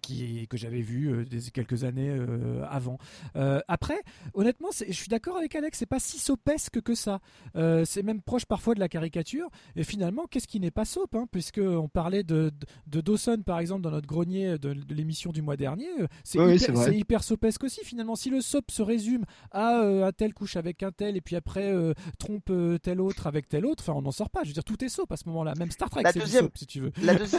Qui, 0.00 0.48
que 0.48 0.56
j'avais 0.56 0.80
vu 0.80 1.12
euh, 1.12 1.24
des, 1.24 1.50
quelques 1.50 1.84
années 1.84 2.08
euh, 2.08 2.64
avant. 2.68 2.98
Euh, 3.36 3.60
après, 3.68 4.00
honnêtement, 4.32 4.70
je 4.72 4.92
suis 4.92 5.08
d'accord 5.08 5.36
avec 5.36 5.54
Alex, 5.54 5.78
c'est 5.78 5.86
pas 5.86 6.00
si 6.00 6.18
sopesque 6.18 6.80
que 6.80 6.94
ça. 6.94 7.20
C'est 7.54 8.02
même 8.02 8.22
proche 8.22 8.46
parfois 8.46 8.74
de 8.74 8.80
la 8.80 8.88
caricature. 8.88 9.48
Et 9.76 9.84
finalement, 9.84 10.26
qu'est-ce 10.26 10.48
qui 10.48 10.60
n'est 10.60 10.70
pas 10.70 10.84
soap 10.84 11.14
hein, 11.14 11.26
Puisque 11.30 11.58
on 11.58 11.88
parlait 11.88 12.22
de, 12.22 12.50
de, 12.50 12.66
de, 12.86 13.00
Dawson, 13.00 13.42
par 13.44 13.58
exemple, 13.58 13.82
dans 13.82 13.90
notre 13.90 14.06
grenier 14.06 14.58
de, 14.58 14.72
de 14.72 14.94
l'émission 14.94 15.30
du 15.30 15.42
mois 15.42 15.56
dernier. 15.56 15.88
C'est 16.24 16.40
oui, 16.40 16.56
hyper, 16.56 16.92
hyper, 16.92 17.24
sopesque 17.24 17.64
aussi, 17.64 17.84
finalement. 17.84 18.16
Si 18.16 18.30
le 18.30 18.40
soap 18.40 18.70
se 18.70 18.82
résume 18.82 19.24
à 19.50 19.80
un 19.80 20.12
tel 20.12 20.32
couche 20.32 20.56
avec 20.56 20.82
un 20.82 20.90
tel, 20.90 21.16
et 21.16 21.20
puis 21.20 21.36
après 21.36 21.72
trompe 22.18 22.50
tel 22.82 23.00
autre 23.00 23.26
avec 23.26 23.48
tel 23.48 23.66
autre, 23.66 23.84
enfin, 23.86 23.98
on 23.98 24.02
n'en 24.02 24.12
sort 24.12 24.30
pas. 24.30 24.40
Je 24.42 24.48
veux 24.48 24.54
dire, 24.54 24.64
tout 24.64 24.82
est 24.84 24.88
soap 24.88 25.12
à 25.12 25.16
ce 25.16 25.28
moment-là. 25.28 25.54
Même 25.58 25.70
Star 25.70 25.90
Trek, 25.90 26.02
c'est 26.12 26.18
deuxième, 26.18 26.44
soap, 26.44 26.58
si 26.58 26.66
tu 26.66 26.80
veux. 26.80 26.92
La, 27.02 27.14
deuxi 27.18 27.36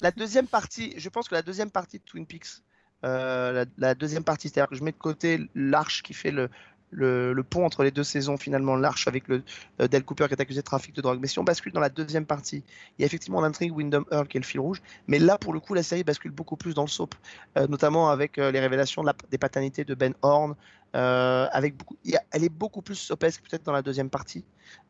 la 0.00 0.10
deuxième 0.10 0.46
partie, 0.46 0.94
je 0.96 1.08
pense 1.08 1.28
que 1.28 1.34
la 1.34 1.42
deuxième 1.42 1.70
partie 1.72 1.98
de 1.98 2.04
Twin 2.04 2.26
Peaks, 2.26 2.62
euh, 3.04 3.64
la, 3.78 3.94
deuxième 3.94 4.24
partie, 4.24 4.48
c'est-à-dire 4.48 4.68
que 4.68 4.76
je 4.76 4.84
mets 4.84 4.92
de 4.92 4.96
côté 4.96 5.40
l'arche 5.54 6.02
qui 6.02 6.14
fait 6.14 6.30
le, 6.30 6.50
le, 6.90 7.42
pont 7.42 7.64
entre 7.64 7.82
les 7.82 7.90
deux 7.90 8.04
saisons, 8.04 8.36
finalement, 8.36 8.76
l'arche 8.76 9.08
avec 9.08 9.26
le 9.26 9.42
euh, 9.80 9.88
Del 9.88 10.04
Cooper 10.04 10.26
qui 10.28 10.34
est 10.34 10.40
accusé 10.40 10.60
de 10.60 10.64
trafic 10.64 10.94
de 10.94 11.00
drogue. 11.00 11.18
Mais 11.20 11.26
si 11.26 11.38
on 11.38 11.44
bascule 11.44 11.72
dans 11.72 11.80
la 11.80 11.88
deuxième 11.88 12.26
partie, 12.26 12.62
il 12.98 13.02
y 13.02 13.04
a 13.04 13.06
effectivement 13.06 13.40
l'intrigue 13.40 13.76
Wyndham 13.76 14.04
Earl 14.12 14.28
qui 14.28 14.36
est 14.36 14.40
le 14.40 14.46
fil 14.46 14.60
rouge, 14.60 14.80
mais 15.08 15.18
là, 15.18 15.36
pour 15.36 15.52
le 15.52 15.58
coup, 15.58 15.74
la 15.74 15.82
série 15.82 16.04
bascule 16.04 16.30
beaucoup 16.30 16.56
plus 16.56 16.74
dans 16.74 16.82
le 16.82 16.88
soap, 16.88 17.14
euh, 17.56 17.66
notamment 17.66 18.10
avec 18.10 18.36
les 18.36 18.60
révélations 18.60 19.02
de 19.02 19.06
la, 19.06 19.14
des 19.30 19.38
paternités 19.38 19.84
de 19.84 19.94
Ben 19.94 20.14
Horn. 20.22 20.54
avec 20.92 21.76
beaucoup, 21.76 21.96
elle 22.30 22.44
est 22.44 22.48
beaucoup 22.52 22.82
plus 22.82 22.94
sopesque 22.94 23.42
peut-être 23.48 23.64
dans 23.64 23.72
la 23.72 23.82
deuxième 23.82 24.10
partie. 24.10 24.44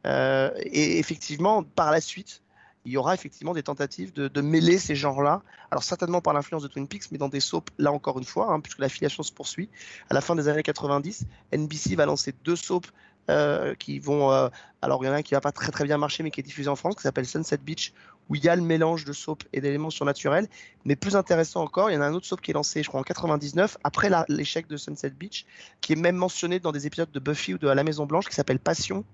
et 0.05 0.99
effectivement, 0.99 1.63
par 1.63 1.91
la 1.91 2.01
suite, 2.01 2.42
il 2.85 2.93
y 2.93 2.97
aura 2.97 3.15
effectivement 3.15 3.55
des 3.55 3.63
tentatives 3.63 4.13
de, 4.13 4.41
mêler 4.41 4.79
ces 4.79 4.97
genres-là. 4.97 5.43
Alors 5.71 5.85
certainement 5.85 6.21
par 6.21 6.35
l'influence 6.35 6.63
de 6.63 6.69
Twin 6.69 6.89
Peaks, 6.89 7.13
mais 7.13 7.19
dans 7.19 7.29
des 7.29 7.41
soaps, 7.41 7.73
là 7.79 7.93
encore 7.93 8.19
une 8.19 8.25
fois, 8.25 8.53
hein, 8.53 8.61
puisque 8.61 8.81
l'affiliation 8.81 9.23
se 9.23 9.33
poursuit. 9.33 9.69
À 10.11 10.15
la 10.15 10.21
fin 10.21 10.35
des 10.35 10.49
années 10.49 10.63
90, 10.63 11.27
NBC 11.53 11.95
va 11.95 12.07
lancer 12.07 12.35
deux 12.45 12.57
soaps 12.57 12.91
euh, 13.31 13.75
qui 13.77 14.01
vont... 14.01 14.33
Euh, 14.33 14.49
alors 14.81 15.05
il 15.05 15.07
y 15.07 15.11
en 15.11 15.13
a 15.13 15.17
un 15.19 15.23
qui 15.23 15.35
va 15.35 15.41
pas 15.41 15.53
très 15.53 15.71
très 15.71 15.85
bien 15.85 15.97
marcher, 15.97 16.25
mais 16.25 16.33
qui 16.33 16.41
est 16.41 16.43
diffusé 16.45 16.69
en 16.69 16.77
France, 16.77 16.97
qui 16.97 17.03
s'appelle 17.03 17.27
Sunset 17.27 17.59
Beach, 17.59 17.93
où 18.29 18.35
il 18.35 18.45
y 18.45 18.49
a 18.49 18.57
le 18.57 18.63
mélange 18.63 19.05
de 19.05 19.13
soap 19.13 19.45
et 19.53 19.61
d'éléments 19.61 19.91
surnaturels. 19.91 20.49
Mais 20.85 20.97
plus 20.97 21.15
intéressant 21.15 21.63
encore, 21.63 21.89
il 21.89 21.95
y 21.95 21.97
en 21.97 22.01
a 22.01 22.07
un 22.07 22.15
autre 22.15 22.27
soap 22.27 22.41
qui 22.41 22.51
est 22.51 22.55
lancé, 22.55 22.83
je 22.83 22.89
crois, 22.89 23.01
en 23.01 23.05
99, 23.05 23.79
après 23.85 24.11
l'échec 24.29 24.67
de 24.67 24.77
Sunset 24.77 25.11
Beach, 25.11 25.47
qui 25.81 25.93
est 25.93 25.97
même 25.97 26.17
mentionné 26.17 26.59
dans 26.59 26.73
des 26.73 26.89
épisodes 26.89 27.13
de 27.13 27.21
Buffy 27.21 27.55
ou 27.55 27.59
de 27.59 27.69
La 27.69 27.85
Maison 27.85 28.07
Blanche, 28.07 28.27
qui 28.27 28.35
s'appelle 28.35 28.59
Passion, 28.59 29.05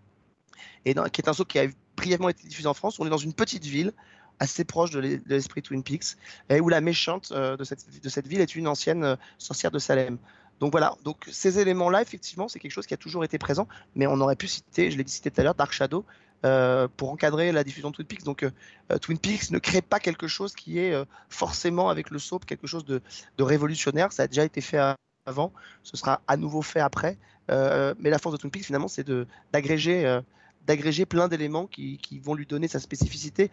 et 0.84 0.94
qui 1.12 1.20
est 1.20 1.28
un 1.28 1.32
soap 1.32 1.48
qui 1.48 1.58
a 1.58 1.66
brièvement 1.96 2.28
été 2.28 2.46
diffusé 2.46 2.68
en 2.68 2.74
France. 2.74 2.98
On 3.00 3.06
est 3.06 3.10
dans 3.10 3.16
une 3.16 3.34
petite 3.34 3.64
ville 3.64 3.92
assez 4.40 4.64
proche 4.64 4.90
de 4.90 5.20
l'esprit 5.26 5.62
Twin 5.62 5.82
Peaks, 5.82 6.16
et 6.48 6.60
où 6.60 6.68
la 6.68 6.80
méchante 6.80 7.32
euh, 7.32 7.56
de, 7.56 7.64
cette, 7.64 8.26
ville 8.26 8.40
est 8.40 8.54
une 8.54 8.68
ancienne 8.68 9.04
euh, 9.04 9.16
sorcière 9.38 9.70
de 9.70 9.78
Salem. 9.78 10.18
Donc 10.60 10.72
voilà, 10.72 10.94
donc 11.04 11.26
ces 11.30 11.58
éléments-là, 11.58 12.02
effectivement, 12.02 12.48
c'est 12.48 12.58
quelque 12.58 12.72
chose 12.72 12.86
qui 12.86 12.94
a 12.94 12.96
toujours 12.96 13.24
été 13.24 13.38
présent, 13.38 13.68
mais 13.94 14.06
on 14.06 14.20
aurait 14.20 14.36
pu 14.36 14.48
citer, 14.48 14.90
je 14.90 14.98
l'ai 14.98 15.06
cité 15.06 15.30
tout 15.30 15.40
à 15.40 15.44
l'heure, 15.44 15.54
Dark 15.54 15.72
Shadow, 15.72 16.04
euh, 16.44 16.88
pour 16.96 17.10
encadrer 17.10 17.52
la 17.52 17.64
diffusion 17.64 17.90
de 17.90 17.94
Twin 17.94 18.06
Peaks. 18.06 18.24
Donc 18.24 18.44
Twin 19.00 19.18
Peaks 19.18 19.50
ne 19.50 19.58
crée 19.58 19.82
pas 19.82 20.00
quelque 20.00 20.26
chose 20.26 20.54
qui 20.54 20.80
est 20.80 20.94
forcément 21.28 21.90
avec 21.90 22.10
le 22.10 22.18
soap 22.18 22.44
quelque 22.44 22.66
chose 22.66 22.84
de, 22.84 23.02
révolutionnaire. 23.38 24.12
Ça 24.12 24.24
a 24.24 24.26
déjà 24.26 24.44
été 24.44 24.60
fait 24.60 24.80
avant, 25.26 25.52
ce 25.84 25.96
sera 25.96 26.22
à 26.26 26.36
nouveau 26.36 26.62
fait 26.62 26.80
après. 26.80 27.18
Mais 27.48 28.10
la 28.10 28.18
force 28.18 28.34
de 28.34 28.40
Twin 28.40 28.50
Peaks, 28.50 28.64
finalement, 28.64 28.88
c'est 28.88 29.08
d'agréger 29.52 30.20
d'agréger 30.68 31.06
plein 31.06 31.28
d'éléments 31.28 31.66
qui, 31.66 31.98
vont 32.22 32.34
lui 32.34 32.46
donner 32.46 32.68
sa 32.68 32.78
spécificité. 32.78 33.50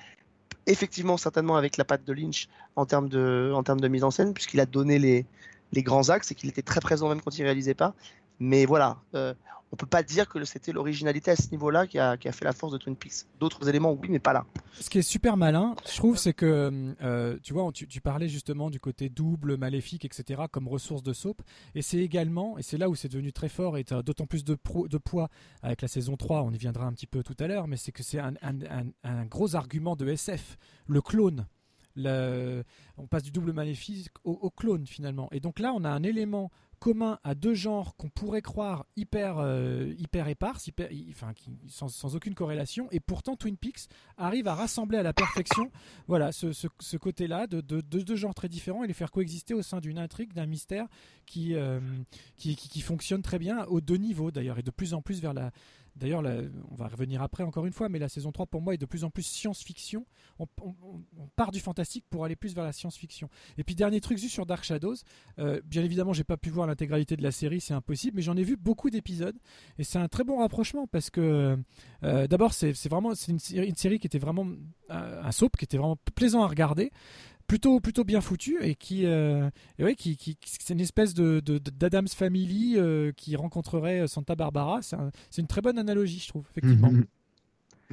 Effectivement, 0.67 1.15
certainement 1.17 1.55
avec 1.55 1.77
la 1.77 1.85
patte 1.85 2.03
de 2.03 2.13
Lynch 2.13 2.49
en 2.75 2.85
termes 2.85 3.07
de, 3.09 3.87
mise 3.87 4.03
en 4.03 4.11
scène, 4.11 4.33
puisqu'il 4.33 4.59
a 4.59 4.65
donné 4.65 4.99
les, 4.99 5.25
grands 5.83 6.09
axes 6.09 6.31
et 6.31 6.35
qu'il 6.35 6.49
était 6.49 6.61
très 6.61 6.81
présent 6.81 7.09
même 7.09 7.21
quand 7.21 7.37
il 7.37 7.43
réalisait 7.43 7.73
pas. 7.73 7.95
Mais 8.39 8.65
voilà, 8.65 8.97
euh, 9.13 9.33
on 9.71 9.75
peut 9.75 9.85
pas 9.85 10.03
dire 10.03 10.29
que 10.29 10.43
c'était 10.45 10.71
l'originalité 10.71 11.31
à 11.31 11.35
ce 11.35 11.49
niveau-là 11.51 11.87
qui 11.87 11.99
a, 11.99 12.17
qui 12.17 12.27
a, 12.27 12.31
fait 12.31 12.45
la 12.45 12.53
force 12.53 12.71
de 12.71 12.77
Twin 12.77 12.95
Peaks. 12.95 13.25
D'autres 13.39 13.67
éléments, 13.67 13.91
oui, 13.91 14.07
mais 14.09 14.19
pas 14.19 14.33
là. 14.33 14.45
Ce 14.79 14.89
qui 14.89 14.99
est 14.99 15.01
super 15.01 15.37
malin, 15.37 15.75
je 15.89 15.97
trouve, 15.97 16.17
c'est 16.17 16.33
que 16.33 16.95
euh, 17.01 17.37
tu 17.43 17.53
vois, 17.53 17.69
tu, 17.73 18.01
parlais 18.01 18.29
justement 18.29 18.69
du 18.69 18.79
côté 18.79 19.09
double, 19.09 19.57
maléfique, 19.57 20.05
etc., 20.05 20.43
comme 20.51 20.67
ressource 20.67 21.03
de 21.03 21.13
soap, 21.13 21.41
et 21.75 21.81
c'est 21.81 21.97
également, 21.97 22.57
et 22.57 22.61
c'est 22.61 22.77
là 22.77 22.89
où 22.89 22.95
c'est 22.95 23.09
devenu 23.09 23.33
très 23.33 23.49
fort 23.49 23.77
et 23.77 23.83
d'autant 23.83 24.25
plus 24.25 24.43
de, 24.45 24.55
poids 24.55 25.29
avec 25.61 25.81
la 25.81 25.87
saison 25.87 26.15
3, 26.15 26.43
on 26.43 26.51
y 26.51 26.57
viendra 26.57 26.85
un 26.85 26.93
petit 26.93 27.07
peu 27.07 27.23
tout 27.23 27.35
à 27.39 27.47
l'heure, 27.47 27.67
mais 27.67 27.77
c'est 27.77 27.91
que 27.91 28.03
c'est 28.03 28.19
un, 28.19 28.33
un, 28.41 29.25
gros 29.25 29.55
argument 29.55 29.95
de 29.95 30.07
SF, 30.07 30.57
le 30.87 31.01
clone. 31.01 31.47
On 31.97 33.07
passe 33.09 33.23
du 33.23 33.31
double 33.31 33.53
maléfique 33.53 34.09
au 34.23 34.49
clone 34.49 34.85
finalement. 34.85 35.29
Et 35.31 35.39
donc 35.39 35.59
là, 35.59 35.73
on 35.73 35.83
a 35.83 35.89
un 35.89 36.03
élément 36.03 36.51
commun 36.79 37.19
à 37.23 37.35
deux 37.35 37.53
genres 37.53 37.95
qu'on 37.95 38.09
pourrait 38.09 38.41
croire 38.41 38.85
hyper 38.95 39.37
euh, 39.39 39.93
hyper 39.97 40.27
éparses, 40.27 40.69
enfin 41.09 41.33
sans, 41.67 42.15
aucune 42.15 42.35
corrélation, 42.35 42.87
et 42.91 42.99
pourtant 42.99 43.35
Twin 43.35 43.57
Peaks 43.57 43.87
arrive 44.17 44.47
à 44.47 44.55
rassembler 44.55 44.97
à 44.97 45.03
la 45.03 45.13
perfection, 45.13 45.71
voilà, 46.07 46.31
ce, 46.31 46.51
ce, 46.53 46.97
côté-là 46.97 47.47
de, 47.47 47.61
de, 47.61 47.81
de, 47.81 47.99
deux 48.01 48.15
genres 48.15 48.35
très 48.35 48.49
différents 48.49 48.83
et 48.83 48.87
les 48.87 48.93
faire 48.93 49.11
coexister 49.11 49.53
au 49.53 49.61
sein 49.61 49.79
d'une 49.79 49.97
intrigue, 49.97 50.33
d'un 50.33 50.45
mystère 50.45 50.87
qui, 51.25 51.55
euh, 51.55 51.79
qui, 52.37 52.55
qui 52.55 52.81
fonctionne 52.81 53.21
très 53.21 53.39
bien 53.39 53.65
aux 53.65 53.81
deux 53.81 53.97
niveaux 53.97 54.31
d'ailleurs 54.31 54.59
et 54.59 54.63
de 54.63 54.71
plus 54.71 54.93
en 54.93 55.01
plus 55.01 55.21
vers 55.21 55.33
la 55.33 55.51
D'ailleurs, 55.95 56.23
on 56.69 56.75
va 56.75 56.87
revenir 56.87 57.21
après 57.21 57.43
encore 57.43 57.65
une 57.65 57.71
fois, 57.71 57.87
mais 57.87 57.99
la 57.99 58.09
saison 58.09 58.31
3 58.31 58.47
pour 58.47 58.61
moi 58.61 58.73
est 58.73 58.77
de 58.77 58.85
plus 58.85 59.03
en 59.03 59.09
plus 59.09 59.23
science-fiction. 59.23 60.05
On, 60.39 60.47
part 61.35 61.51
du 61.51 61.59
fantastique 61.59 62.05
pour 62.09 62.25
aller 62.25 62.35
plus 62.35 62.53
vers 62.53 62.63
la 62.63 62.73
science-fiction. 62.73 63.29
Et 63.57 63.63
puis 63.63 63.75
dernier 63.75 64.01
truc 64.01 64.17
juste 64.17 64.33
sur 64.33 64.45
Dark 64.45 64.63
Shadows. 64.63 64.95
Euh, 65.39 65.61
bien 65.65 65.83
évidemment, 65.83 66.13
j'ai 66.13 66.23
pas 66.23 66.37
pu 66.37 66.49
voir 66.49 66.67
l'intégralité 66.67 67.15
de 67.15 67.23
la 67.23 67.31
série, 67.31 67.61
c'est 67.61 67.73
impossible, 67.73 68.17
mais 68.17 68.21
j'en 68.21 68.35
ai 68.35 68.43
vu 68.43 68.57
beaucoup 68.57 68.89
d'épisodes 68.89 69.37
et 69.77 69.83
c'est 69.83 69.99
un 69.99 70.07
très 70.07 70.23
bon 70.23 70.39
rapprochement 70.39 70.87
parce 70.87 71.09
que 71.09 71.57
euh, 72.03 72.27
d'abord 72.27 72.53
c'est 72.53 72.71
vraiment 72.89 73.13
une, 73.27 73.39
série 73.39 73.99
qui 73.99 74.07
était 74.07 74.19
vraiment 74.19 74.47
euh, 74.91 75.21
un 75.23 75.31
soap 75.31 75.57
qui 75.57 75.65
était 75.65 75.77
vraiment 75.77 75.97
plaisant 76.15 76.43
à 76.43 76.47
regarder 76.47 76.91
plutôt 77.47 77.79
plutôt 77.79 78.03
bien 78.03 78.21
foutu 78.21 78.57
et 78.61 78.75
qui 78.75 79.05
euh, 79.05 79.49
et 79.77 79.83
ouais, 79.83 79.95
qui, 79.95 80.17
qui 80.17 80.37
c'est 80.45 80.73
une 80.73 80.81
espèce 80.81 81.13
de 81.13 81.39
d'Adams 81.39 82.07
Family 82.07 82.75
euh, 82.77 83.11
qui 83.15 83.35
rencontrerait 83.35 84.07
Santa 84.07 84.35
Barbara 84.35 84.81
c'est 84.81 84.95
un, 84.95 85.11
une 85.37 85.47
très 85.47 85.61
bonne 85.61 85.77
analogie 85.77 86.19
je 86.19 86.29
trouve 86.29 86.45
effectivement 86.51 86.91
mm 86.91 87.01
-hmm. 87.01 87.05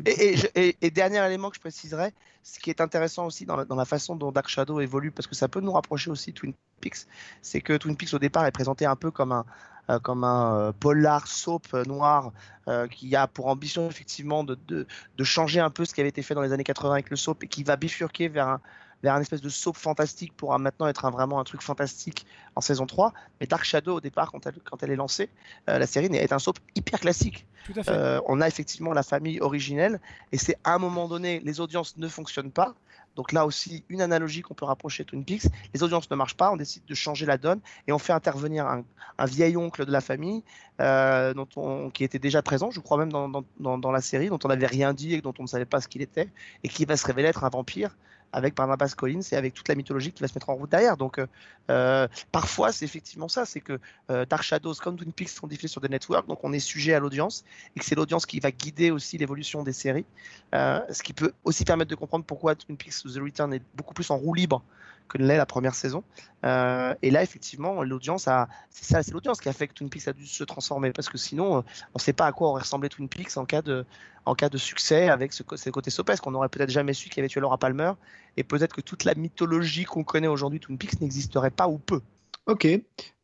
Et, 0.07 0.11
et, 0.11 0.37
et, 0.55 0.77
et, 0.81 0.91
dernier 0.91 1.23
élément 1.27 1.51
que 1.51 1.57
je 1.57 1.61
préciserais, 1.61 2.15
ce 2.43 2.59
qui 2.59 2.71
est 2.71 2.81
intéressant 2.81 3.27
aussi 3.27 3.45
dans 3.45 3.57
la, 3.57 3.65
dans 3.67 3.77
la, 3.77 3.85
façon 3.85 4.17
dont 4.17 4.33
Dark 4.33 4.49
Shadow 4.49 4.81
évolue, 4.81 5.11
parce 5.11 5.27
que 5.27 5.35
ça 5.35 5.49
peut 5.49 5.61
nous 5.61 5.73
rapprocher 5.73 6.11
aussi 6.11 6.33
de 6.33 6.39
Twin 6.39 6.55
Peaks, 6.81 7.07
c'est 7.43 7.61
que 7.61 7.75
Twin 7.77 7.95
Peaks 7.97 8.15
au 8.15 8.19
départ 8.19 8.47
est 8.47 8.53
présenté 8.53 8.87
un 8.87 8.97
peu 8.97 9.11
comme 9.11 9.33
un, 9.33 9.45
euh, 9.91 9.99
comme 9.99 10.25
un 10.25 10.57
euh, 10.57 10.73
polar 10.73 11.27
soap 11.27 11.67
euh, 11.75 11.85
noir 11.85 12.33
euh, 12.69 12.87
qui 12.87 13.15
a 13.17 13.27
pour 13.27 13.49
ambition 13.49 13.89
effectivement 13.89 14.45
de, 14.45 14.57
de, 14.69 14.87
de, 15.17 15.25
changer 15.25 15.61
un 15.61 15.71
peu 15.71 15.85
ce 15.85 15.93
qui 15.93 16.01
avait 16.01 16.11
été 16.11 16.23
fait 16.23 16.35
dans 16.35 16.43
les 16.43 16.53
années 16.53 16.65
80 16.65 16.93
avec 16.93 17.11
le 17.11 17.17
soap 17.17 17.43
et 17.43 17.49
qui 17.49 17.65
va 17.65 17.77
bifurquer 17.77 18.29
vers 18.29 18.49
un, 18.49 18.61
vers 19.03 19.15
un 19.15 19.21
espèce 19.21 19.41
de 19.41 19.49
soap 19.49 19.77
fantastique 19.77 20.33
pour 20.37 20.57
maintenant 20.59 20.87
être 20.87 21.05
un, 21.05 21.11
vraiment 21.11 21.41
un 21.41 21.45
truc 21.45 21.63
fantastique 21.63 22.27
en 22.55 22.61
saison 22.61 22.87
3. 22.87 23.13
Mais 23.41 23.47
Dark 23.47 23.65
Shadow, 23.65 23.97
au 23.97 24.01
départ, 24.01 24.31
quand 24.31 24.47
elle, 24.47 24.55
quand 24.65 24.83
elle 24.83 24.91
est 24.91 24.97
lancée, 24.97 25.29
euh, 25.69 25.79
la 25.79 25.87
série 25.87 26.07
est 26.07 26.33
un 26.33 26.39
soap 26.39 26.59
hyper 26.75 27.01
classique. 27.01 27.47
Euh, 27.89 28.21
on 28.27 28.41
a 28.41 28.49
effectivement 28.49 28.93
la 28.93 29.03
famille 29.03 29.41
originelle 29.41 30.01
et 30.33 30.39
c'est 30.39 30.57
à 30.65 30.75
un 30.75 30.79
moment 30.79 31.09
donné, 31.09 31.41
les 31.41 31.61
audiences 31.61 31.97
ne 31.97 32.09
fonctionnent 32.09 32.51
pas. 32.51 32.75
Donc 33.15 33.33
là 33.33 33.45
aussi, 33.45 33.85
une 33.91 34.01
analogie 34.01 34.41
qu'on 34.41 34.55
peut 34.55 34.65
rapprocher 34.65 35.05
de 35.05 35.11
Twin 35.11 35.25
Peaks. 35.25 35.45
Les 35.75 35.83
audiences 35.83 36.11
ne 36.11 36.17
marchent 36.17 36.37
pas, 36.37 36.51
on 36.51 36.57
décide 36.57 36.85
de 36.87 36.95
changer 36.95 37.27
la 37.27 37.37
donne 37.37 37.61
et 37.87 37.93
on 37.93 37.99
fait 37.99 38.15
intervenir 38.15 38.67
un, 38.67 38.85
un 39.19 39.27
vieil 39.27 39.57
oncle 39.57 39.85
de 39.85 39.93
la 39.93 40.01
famille 40.01 40.43
euh, 40.81 41.35
dont 41.35 41.49
on, 41.57 41.91
qui 41.91 42.05
était 42.05 42.19
déjà 42.19 42.41
présent, 42.43 42.71
je 42.71 42.81
crois 42.81 42.97
même 42.97 43.13
dans, 43.13 43.29
dans, 43.29 43.45
dans, 43.61 43.79
dans 43.79 43.93
la 43.93 44.01
série, 44.01 44.29
dont 44.29 44.39
on 44.45 44.49
n'avait 44.49 44.67
rien 44.67 44.95
dit 44.95 45.15
et 45.15 45.21
dont 45.21 45.35
on 45.39 45.43
ne 45.43 45.49
savait 45.49 45.67
pas 45.67 45.81
ce 45.81 45.89
qu'il 45.89 46.01
était, 46.01 46.31
et 46.65 46.69
qui 46.69 46.85
va 46.87 46.97
se 46.97 47.07
révéler 47.07 47.29
être 47.29 47.45
un 47.45 47.51
vampire 47.51 47.97
avec 48.33 48.55
Barnabas 48.55 48.95
Collins 48.97 49.21
et 49.33 49.37
avec 49.37 49.55
toute 49.55 49.69
la 49.69 49.75
mythologie 49.75 50.13
qui 50.13 50.23
va 50.23 50.29
se 50.29 50.35
mettre 50.35 50.51
en 50.51 50.55
route 50.55 50.71
derrière. 50.71 50.97
Donc, 50.97 51.19
euh, 51.19 51.27
euh, 51.71 52.09
parfois, 52.31 52.73
c'est 52.73 52.85
effectivement 52.85 53.29
ça, 53.29 53.45
c'est 53.45 53.61
que 53.61 53.79
euh, 54.11 54.25
Dark 54.27 54.43
Shadows 54.43 54.75
comme 54.75 54.97
Twin 54.97 55.13
Peaks 55.13 55.29
sont 55.29 55.47
diffusés 55.47 55.69
sur 55.69 55.81
des 55.81 55.89
networks, 55.89 56.27
donc 56.27 56.43
on 56.43 56.53
est 56.53 56.61
sujet 56.61 56.95
à 56.95 57.01
l'audience 57.01 57.45
et 57.77 57.81
que 57.81 57.87
c'est 57.87 57.95
l'audience 57.95 58.27
qui 58.27 58.41
va 58.41 58.51
guider 58.51 58.91
aussi 58.91 59.19
l'évolution 59.19 59.63
des 59.63 59.73
séries, 59.73 60.07
ce 60.53 61.03
qui 61.03 61.13
peut 61.13 61.33
aussi 61.45 61.65
permettre 61.65 61.91
de 61.91 61.95
comprendre 61.95 62.25
pourquoi 62.25 62.55
Twin 62.55 62.77
Peaks 62.77 63.03
The 63.05 63.19
Return 63.19 63.53
est 63.53 63.63
beaucoup 63.75 63.95
plus 63.95 64.11
en 64.11 64.17
roue 64.17 64.35
libre 64.35 64.63
que 65.09 65.19
ne 65.19 65.27
l'est 65.27 65.37
la 65.37 65.47
première 65.47 65.75
saison. 65.75 66.05
Euh, 66.45 66.95
et 67.03 67.11
là, 67.11 67.23
effectivement, 67.23 67.83
l'audience 67.83 68.27
a, 68.29 68.49
c'est 68.71 68.85
ça, 68.85 69.03
c'est 69.03 69.13
l'audience 69.13 69.41
qui 69.41 69.49
a 69.49 69.53
fait 69.53 69.69
que 69.69 69.75
Twin 69.75 69.89
Peaks 69.89 70.09
a 70.09 70.13
dû 70.13 70.27
se 70.27 70.45
transformer, 70.45 70.93
parce 70.93 71.09
que 71.09 71.19
sinon, 71.19 71.59
euh, 71.59 71.61
on 71.95 71.97
ne 71.97 72.01
sait 72.01 72.13
pas 72.13 72.27
à 72.27 72.33
quoi 72.33 72.49
aurait 72.49 72.63
ressemblé 72.63 72.89
Twin 72.89 73.09
Peaks 73.09 73.37
en 73.37 73.45
cas 73.45 73.63
de, 73.63 73.85
en 74.25 74.35
cas 74.35 74.49
de 74.49 74.59
succès 74.59 75.09
avec 75.09 75.33
ce, 75.33 75.43
ce 75.55 75.71
côté 75.71 75.91
sopesque. 75.91 76.27
On 76.27 76.33
n'aurait 76.33 76.49
peut-être 76.49 76.71
jamais 76.71 76.95
su 76.95 77.09
qu'il 77.09 77.19
y 77.19 77.21
avait 77.21 77.29
tué 77.29 77.41
Laura 77.41 77.59
Palmer, 77.59 77.93
et 78.37 78.43
peut-être 78.43 78.75
que 78.75 78.81
toute 78.81 79.05
la 79.05 79.15
mythologie 79.15 79.85
qu'on 79.85 80.05
connaît 80.05 80.29
aujourd'hui 80.29 80.59
Twin 80.59 80.79
Peaks 80.79 81.01
n'existerait 81.01 81.51
pas 81.51 81.69
ou 81.69 81.79
peu. 81.79 82.01
Ok. 82.47 82.67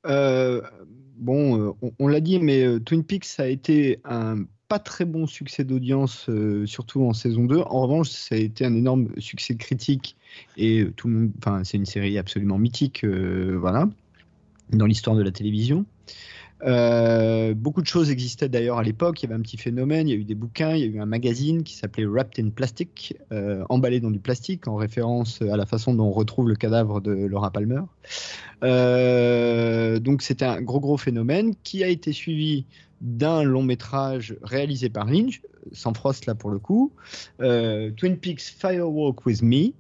Euh, 0.07 0.63
bon, 1.17 1.77
on, 1.83 1.93
on 1.99 2.09
l'a 2.09 2.21
dit, 2.21 2.39
mais 2.39 2.79
Twin 2.81 3.03
Peaks 3.05 3.39
a 3.39 3.47
été 3.47 4.01
un 4.05 4.45
pas 4.69 4.79
très 4.79 5.07
bon 5.07 5.27
succès 5.27 5.65
d'audience, 5.65 6.29
euh, 6.29 6.67
surtout 6.67 7.03
en 7.03 7.15
saison 7.15 7.45
2. 7.45 7.61
En 7.61 7.83
revanche, 7.83 8.11
ça 8.11 8.35
a 8.35 8.39
été 8.39 8.67
un 8.67 8.75
énorme 8.75 9.09
succès 9.19 9.57
critique 9.57 10.17
et 10.57 10.81
euh, 10.81 10.93
tout 10.95 11.09
le 11.09 11.15
monde, 11.15 11.31
enfin, 11.39 11.65
c'est 11.65 11.79
une 11.79 11.87
série 11.87 12.19
absolument 12.19 12.59
mythique, 12.59 13.03
euh, 13.05 13.57
voilà, 13.59 13.89
dans 14.71 14.87
l'histoire 14.87 15.17
de 15.17 15.23
la 15.23 15.31
télévision. 15.31 15.87
Beaucoup 16.61 17.83
de 17.83 17.87
choses 17.87 18.11
existaient 18.11 18.49
d'ailleurs 18.49 18.79
à 18.79 18.83
l'époque. 18.83 19.23
Il 19.23 19.27
y 19.27 19.29
avait 19.29 19.39
un 19.39 19.43
petit 19.43 19.57
phénomène. 19.57 20.09
Il 20.09 20.11
y 20.11 20.15
a 20.15 20.19
eu 20.19 20.25
des 20.25 20.35
bouquins. 20.35 20.75
Il 20.75 20.81
y 20.81 20.83
a 20.83 20.87
eu 20.87 20.99
un 20.99 21.07
magazine 21.07 21.63
qui 21.63 21.75
s'appelait 21.75 22.05
Wrapped 22.05 22.45
in 22.45 22.51
Plastic, 22.51 23.15
emballé 23.69 24.01
dans 24.01 24.11
du 24.11 24.19
plastique, 24.19 24.67
en 24.67 24.75
référence 24.75 25.41
à 25.41 25.57
la 25.57 25.67
façon 25.67 25.95
dont 25.95 26.07
on 26.07 26.11
retrouve 26.11 26.49
le 26.49 26.57
cadavre 26.57 27.01
de 27.01 27.13
Laura 27.13 27.53
Palmer. 27.53 27.83
Donc 30.01 30.23
c'était 30.23 30.47
un 30.47 30.61
gros 30.61 30.81
gros 30.81 30.97
phénomène 30.97 31.55
qui 31.63 31.85
a 31.85 31.89
été 31.89 32.13
suivi 32.13 32.67
d'un 33.01 33.43
long 33.43 33.63
métrage 33.63 34.37
réalisé 34.43 34.89
par 34.89 35.07
Lynch, 35.07 35.41
sans 35.73 35.95
Frost 35.95 36.27
là 36.27 36.35
pour 36.35 36.51
le 36.51 36.59
coup, 36.59 36.93
euh, 37.41 37.91
Twin 37.97 38.17
Peaks 38.17 38.41
Firewalk 38.41 39.25
with 39.27 39.43
Me, 39.43 39.73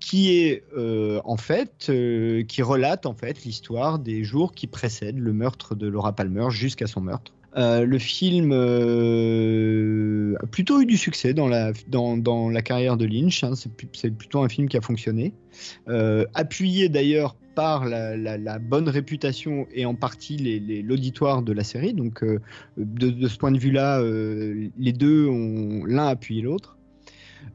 qui 0.00 0.32
est 0.38 0.64
euh, 0.76 1.20
en 1.24 1.36
fait, 1.36 1.86
euh, 1.88 2.42
qui 2.44 2.62
relate 2.62 3.06
en 3.06 3.14
fait 3.14 3.44
l'histoire 3.44 3.98
des 3.98 4.24
jours 4.24 4.52
qui 4.52 4.66
précèdent 4.66 5.18
le 5.18 5.32
meurtre 5.32 5.74
de 5.74 5.86
Laura 5.86 6.14
Palmer 6.14 6.50
jusqu'à 6.50 6.86
son 6.86 7.00
meurtre. 7.00 7.32
Le 7.58 7.98
film 7.98 8.52
a 8.52 10.46
plutôt 10.46 10.82
eu 10.82 10.84
du 10.84 10.98
succès 10.98 11.32
dans 11.32 11.48
la, 11.48 11.72
dans, 11.88 12.18
dans 12.18 12.50
la 12.50 12.60
carrière 12.60 12.98
de 12.98 13.06
Lynch. 13.06 13.44
Hein. 13.44 13.54
C'est, 13.54 14.10
plutôt 14.10 14.42
un 14.42 14.50
film 14.50 14.68
qui 14.68 14.76
a 14.76 14.82
fonctionné. 14.82 15.32
Appuyé 16.34 16.90
d'ailleurs 16.90 17.34
par 17.56 17.86
la, 17.86 18.16
la- 18.16 18.38
la 18.38 18.58
bonne 18.60 18.88
réputation 18.88 19.66
et 19.72 19.84
en 19.86 19.94
partie 19.96 20.36
les- 20.36 20.60
les- 20.60 20.82
l'auditoire 20.82 21.42
de 21.42 21.52
la 21.52 21.64
série. 21.64 21.94
Donc, 21.94 22.22
euh, 22.22 22.38
de, 22.76 23.10
de 23.10 23.26
ce 23.26 23.36
point 23.38 23.50
de 23.50 23.58
vue-là, 23.58 23.98
euh, 24.00 24.68
les 24.78 24.92
deux 24.92 25.26
ont 25.26 25.84
l'un 25.86 26.06
appuyé 26.06 26.42
l'autre. 26.42 26.76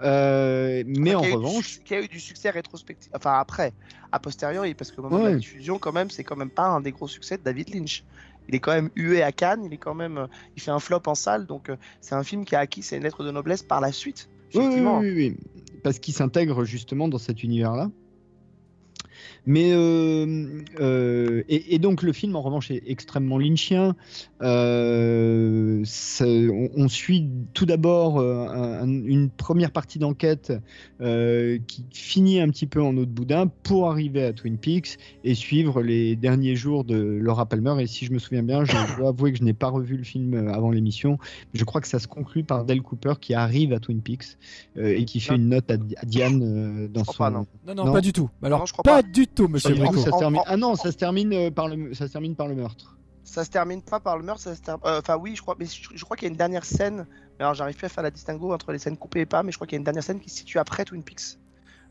Euh, 0.01 0.83
mais 0.87 1.13
en 1.15 1.21
revanche, 1.21 1.79
qui 1.85 1.93
a 1.93 2.01
eu 2.01 2.07
du 2.07 2.19
succès 2.19 2.49
rétrospectif, 2.49 3.11
enfin 3.15 3.37
après, 3.39 3.73
a 4.11 4.19
posteriori, 4.19 4.73
parce 4.73 4.95
moment 4.97 5.19
de 5.19 5.23
Ouais. 5.23 5.31
la 5.33 5.37
diffusion, 5.37 5.77
quand 5.79 5.91
même, 5.93 6.09
c'est 6.09 6.23
quand 6.23 6.35
même 6.35 6.49
pas 6.49 6.67
un 6.67 6.81
des 6.81 6.91
gros 6.91 7.07
succès 7.07 7.37
de 7.37 7.43
David 7.43 7.73
Lynch. 7.73 8.03
Il 8.49 8.55
est 8.55 8.59
quand 8.59 8.71
même 8.73 8.89
hué 8.95 9.21
à 9.21 9.31
Cannes, 9.31 9.63
il 9.63 9.73
est 9.73 9.77
quand 9.77 9.93
même, 9.93 10.27
il 10.55 10.61
fait 10.61 10.71
un 10.71 10.79
flop 10.79 11.03
en 11.05 11.15
salle, 11.15 11.45
donc 11.45 11.71
c'est 12.01 12.15
un 12.15 12.23
film 12.23 12.43
qui 12.43 12.55
a 12.55 12.59
acquis 12.59 12.81
ses 12.81 12.99
lettres 12.99 13.23
de 13.23 13.31
noblesse 13.31 13.61
par 13.61 13.81
la 13.81 13.91
suite. 13.91 14.29
Oui, 14.55 14.65
oui, 14.67 15.13
oui. 15.15 15.37
parce 15.83 15.99
qu'il 15.99 16.13
s'intègre 16.13 16.65
justement 16.65 17.07
dans 17.07 17.19
cet 17.19 17.43
univers-là. 17.43 17.89
Mais 19.47 19.71
euh, 19.73 20.45
euh, 20.79 21.41
et, 21.49 21.73
et 21.75 21.79
donc 21.79 22.03
le 22.03 22.13
film 22.13 22.35
en 22.35 22.41
revanche 22.41 22.69
est 22.69 22.83
extrêmement 22.85 23.37
lynchien. 23.39 23.95
Euh, 24.43 25.81
ça- 25.83 26.25
on, 26.27 26.69
on 26.75 26.87
suit 26.87 27.27
tout 27.53 27.65
d'abord 27.65 28.19
euh, 28.19 28.45
un- 28.47 28.83
un- 28.83 29.05
une 29.05 29.29
première 29.29 29.71
partie 29.71 29.99
d'enquête 29.99 30.53
euh, 31.01 31.57
qui 31.67 31.83
finit 31.91 32.39
un 32.39 32.49
petit 32.49 32.67
peu 32.67 32.81
en 32.81 32.95
eau 32.97 33.05
de 33.05 33.11
boudin 33.11 33.47
pour 33.63 33.89
arriver 33.89 34.23
à 34.23 34.33
Twin 34.33 34.57
Peaks 34.57 34.97
et 35.23 35.33
suivre 35.35 35.81
les 35.81 36.15
derniers 36.15 36.55
jours 36.55 36.83
de 36.83 36.95
Laura 36.97 37.45
Palmer. 37.45 37.75
Et 37.81 37.87
si 37.87 38.05
je 38.05 38.13
me 38.13 38.19
souviens 38.19 38.43
bien, 38.43 38.63
je 38.65 38.73
dois 38.97 39.09
avouer 39.09 39.31
que 39.31 39.37
je 39.39 39.43
n'ai 39.43 39.53
pas 39.53 39.69
revu 39.69 39.97
le 39.97 40.03
film 40.03 40.47
avant 40.49 40.71
l'émission. 40.71 41.17
Je 41.53 41.63
crois 41.63 41.81
que 41.81 41.87
ça 41.87 41.99
se 41.99 42.07
conclut 42.07 42.43
par 42.43 42.65
Dale 42.65 42.81
Cooper 42.81 43.13
qui 43.19 43.33
arrive 43.33 43.73
à 43.73 43.79
Twin 43.79 44.01
Peaks 44.01 44.37
euh, 44.77 44.95
et 44.95 45.05
qui 45.05 45.19
fait 45.19 45.35
une 45.35 45.49
note 45.49 45.69
à, 45.71 45.75
à 45.97 46.05
Diane 46.05 46.41
euh, 46.43 46.87
dans 46.87 47.03
son. 47.03 47.29
non. 47.31 47.45
Non, 47.67 47.85
non, 47.85 47.91
pas 47.93 48.01
du 48.01 48.13
tout. 48.13 48.29
Alors, 48.43 48.59
Non, 48.59 48.65
je 48.65 48.73
crois 48.73 48.83
pas, 48.83 49.01
pas. 49.01 49.07
du 49.07 49.27
monsieur 49.47 49.75
ça 49.97 50.11
se 50.11 50.17
termine- 50.19 50.41
Ah 50.45 50.57
non, 50.57 50.75
ça 50.75 50.91
se 50.91 50.97
termine 50.97 51.33
euh, 51.33 51.51
par 51.51 51.67
le, 51.67 51.93
ça 51.93 52.07
se 52.07 52.11
termine 52.11 52.35
par 52.35 52.47
le 52.47 52.55
meurtre. 52.55 52.97
Ça 53.23 53.45
se 53.45 53.49
termine 53.49 53.81
pas 53.81 53.99
par 53.99 54.17
le 54.17 54.23
meurtre, 54.23 54.41
ça 54.41 54.55
se 54.55 54.61
termine. 54.61 54.81
euh, 54.85 54.99
Enfin, 54.99 55.15
oui, 55.17 55.35
je 55.35 55.41
crois, 55.41 55.55
mais 55.57 55.65
je, 55.65 55.89
je 55.93 56.03
crois 56.03 56.17
qu'il 56.17 56.25
y 56.25 56.29
a 56.29 56.31
une 56.31 56.37
dernière 56.37 56.65
scène. 56.65 57.05
mais 57.39 57.43
Alors, 57.45 57.53
j'arrive 57.53 57.75
plus 57.75 57.85
à 57.85 57.89
faire 57.89 58.03
la 58.03 58.11
distinguo 58.11 58.53
entre 58.53 58.71
les 58.71 58.79
scènes 58.79 58.97
coupées 58.97 59.21
et 59.21 59.25
pas, 59.25 59.41
mais 59.43 59.51
je 59.51 59.57
crois 59.57 59.67
qu'il 59.67 59.75
y 59.75 59.77
a 59.77 59.79
une 59.79 59.83
dernière 59.85 60.03
scène 60.03 60.19
qui 60.19 60.29
se 60.29 60.37
situe 60.37 60.59
après 60.59 60.83
Twin 60.85 61.03
Peaks. 61.03 61.37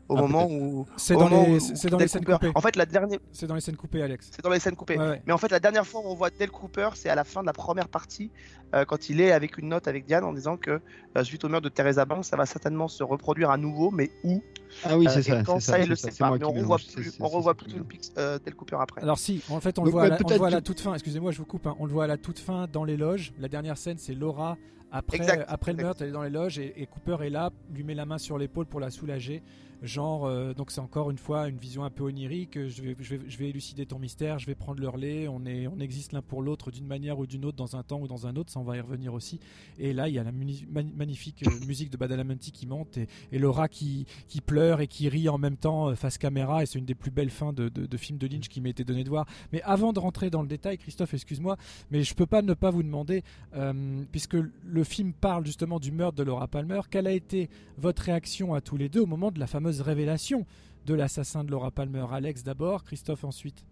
Au 0.09 0.17
Ah, 0.17 0.21
moment 0.21 0.45
où. 0.49 0.85
C'est 0.97 1.13
dans 1.13 1.29
les- 1.29 1.35
où- 1.35 1.89
dans 1.89 1.97
les 1.97 2.07
scènes 2.09 2.25
Cooper- 2.25 2.33
coupées. 2.33 2.51
En 2.55 2.59
fait, 2.61 2.75
la 2.75 2.85
dernière. 2.85 3.19
C'est 3.31 3.47
dans 3.47 3.55
les 3.55 3.61
scènes 3.61 3.77
coupées, 3.77 4.01
Alex. 4.01 4.29
C'est 4.31 4.43
dans 4.43 4.49
les 4.49 4.59
scènes 4.59 4.75
coupées. 4.75 4.97
Ouais, 4.97 5.07
ouais. 5.07 5.21
Mais 5.25 5.31
en 5.31 5.37
fait, 5.37 5.49
la 5.51 5.59
dernière 5.61 5.87
fois 5.87 6.01
où 6.01 6.07
on 6.09 6.15
voit 6.15 6.29
Dale 6.29 6.51
Cooper, 6.51 6.89
c'est 6.95 7.07
à 7.09 7.15
la 7.15 7.23
fin 7.23 7.41
de 7.41 7.45
la 7.45 7.53
première 7.53 7.87
partie, 7.87 8.29
euh, 8.75 8.83
quand 8.83 9.09
il 9.09 9.21
est 9.21 9.31
avec 9.31 9.57
une 9.57 9.69
note 9.69 9.87
avec 9.87 10.05
Diane 10.05 10.25
en 10.25 10.33
disant 10.33 10.57
que 10.57 10.81
euh, 11.17 11.23
suite 11.23 11.45
au 11.45 11.49
meurtre 11.49 11.63
de 11.63 11.73
Teresa 11.73 12.03
Banks, 12.03 12.25
ça 12.25 12.35
va 12.35 12.45
certainement 12.45 12.89
se 12.89 13.03
reproduire 13.03 13.51
à 13.51 13.57
nouveau, 13.57 13.89
mais 13.91 14.11
où 14.25 14.43
Ah 14.85 14.97
oui, 14.97 15.07
Euh, 15.07 15.11
c'est 15.11 15.19
et 15.19 15.23
ça. 15.23 15.43
quand 15.43 15.59
ça, 15.61 15.73
ça, 15.73 15.79
il 15.79 15.87
le 15.89 15.95
sait 15.95 16.11
pas. 16.11 16.31
Mais 16.37 16.43
on 16.45 16.51
revoit 16.51 16.77
plus, 16.77 17.17
on 17.19 17.27
revoit 17.27 17.53
plus 17.55 17.73
euh, 18.17 18.37
Dale 18.43 18.55
Cooper 18.55 18.77
après. 18.81 19.01
Alors 19.01 19.17
si, 19.19 19.41
en 19.49 19.61
fait, 19.61 19.79
on 19.79 19.85
le 19.85 19.91
voit, 19.91 20.03
à 20.03 20.07
la, 20.09 20.15
on 20.15 20.17
le 20.17 20.23
peut-être 20.25 20.37
voit 20.39 20.47
à 20.47 20.51
la 20.51 20.57
que- 20.59 20.65
toute 20.65 20.81
fin. 20.81 20.93
Excusez-moi, 20.93 21.31
je 21.31 21.37
vous 21.37 21.45
coupe. 21.45 21.67
On 21.79 21.85
le 21.85 21.91
voit 21.93 22.03
à 22.03 22.07
la 22.07 22.17
toute 22.17 22.39
fin 22.39 22.67
dans 22.71 22.83
les 22.83 22.97
loges. 22.97 23.31
La 23.39 23.47
dernière 23.47 23.77
scène, 23.77 23.97
c'est 23.97 24.13
Laura 24.13 24.57
après, 24.91 25.17
Exact, 25.17 25.45
après 25.47 25.73
le 25.73 25.83
meurtre, 25.83 26.01
elle 26.01 26.09
est 26.09 26.13
dans 26.13 26.23
les 26.23 26.29
loges 26.29 26.59
et, 26.59 26.81
et 26.81 26.85
Cooper 26.85 27.17
est 27.25 27.29
là, 27.29 27.51
lui 27.73 27.83
met 27.83 27.95
la 27.95 28.05
main 28.05 28.17
sur 28.17 28.37
l'épaule 28.37 28.65
pour 28.65 28.79
la 28.79 28.91
soulager. 28.91 29.41
Genre, 29.83 30.25
euh, 30.25 30.53
donc 30.53 30.69
c'est 30.69 30.79
encore 30.79 31.09
une 31.09 31.17
fois 31.17 31.47
une 31.47 31.57
vision 31.57 31.83
un 31.83 31.89
peu 31.89 32.03
onirique. 32.03 32.53
Je 32.67 32.83
vais, 32.83 32.95
je 32.99 33.15
vais, 33.15 33.21
je 33.27 33.37
vais 33.39 33.49
élucider 33.49 33.87
ton 33.87 33.97
mystère, 33.97 34.37
je 34.37 34.45
vais 34.45 34.53
prendre 34.53 34.79
le 34.79 34.87
relais. 34.87 35.27
On, 35.27 35.43
est, 35.47 35.65
on 35.65 35.79
existe 35.79 36.11
l'un 36.13 36.21
pour 36.21 36.43
l'autre 36.43 36.69
d'une 36.69 36.85
manière 36.85 37.17
ou 37.17 37.25
d'une 37.25 37.45
autre, 37.45 37.57
dans 37.57 37.75
un 37.75 37.81
temps 37.81 37.99
ou 37.99 38.07
dans 38.07 38.27
un 38.27 38.35
autre. 38.35 38.51
Ça, 38.51 38.59
on 38.59 38.63
va 38.63 38.77
y 38.77 38.79
revenir 38.79 39.11
aussi. 39.15 39.39
Et 39.79 39.91
là, 39.93 40.07
il 40.07 40.13
y 40.13 40.19
a 40.19 40.23
la 40.23 40.31
muni- 40.31 40.67
magnifique 40.69 41.43
euh, 41.47 41.65
musique 41.65 41.89
de 41.89 41.97
Badalamenti 41.97 42.51
qui 42.51 42.67
monte 42.67 42.97
et, 42.99 43.07
et 43.31 43.39
Laura 43.39 43.67
qui, 43.67 44.05
qui 44.27 44.39
pleure 44.39 44.81
et 44.81 44.87
qui 44.87 45.09
rit 45.09 45.29
en 45.29 45.39
même 45.39 45.57
temps 45.57 45.89
euh, 45.89 45.95
face 45.95 46.19
caméra. 46.19 46.61
Et 46.61 46.67
c'est 46.67 46.77
une 46.77 46.85
des 46.85 46.93
plus 46.93 47.09
belles 47.09 47.31
fins 47.31 47.51
de, 47.51 47.67
de, 47.67 47.87
de 47.87 47.97
films 47.97 48.19
de 48.19 48.27
Lynch 48.27 48.49
qui 48.49 48.61
m'a 48.61 48.69
été 48.69 48.83
donné 48.83 49.03
de 49.03 49.09
voir. 49.09 49.25
Mais 49.51 49.63
avant 49.63 49.93
de 49.93 49.99
rentrer 49.99 50.29
dans 50.29 50.43
le 50.43 50.47
détail, 50.47 50.77
Christophe, 50.77 51.15
excuse-moi, 51.15 51.57
mais 51.89 52.03
je 52.03 52.13
peux 52.13 52.27
pas 52.27 52.43
ne 52.43 52.53
pas 52.53 52.69
vous 52.69 52.83
demander, 52.83 53.23
euh, 53.55 54.03
puisque 54.11 54.35
le 54.35 54.80
film 54.83 55.13
parle 55.13 55.45
justement 55.45 55.79
du 55.79 55.91
meurtre 55.91 56.15
de 56.17 56.23
Laura 56.23 56.47
Palmer, 56.47 56.81
quelle 56.89 57.07
a 57.07 57.11
été 57.11 57.49
votre 57.77 58.01
réaction 58.03 58.53
à 58.53 58.61
tous 58.61 58.77
les 58.77 58.89
deux 58.89 59.01
au 59.01 59.05
moment 59.05 59.31
de 59.31 59.39
la 59.39 59.47
fameuse 59.47 59.81
révélation 59.81 60.45
de 60.85 60.93
l'assassin 60.93 61.43
de 61.43 61.51
Laura 61.51 61.71
Palmer? 61.71 62.05
Alex 62.11 62.43
d'abord, 62.43 62.83
Christophe 62.83 63.23
ensuite? 63.23 63.65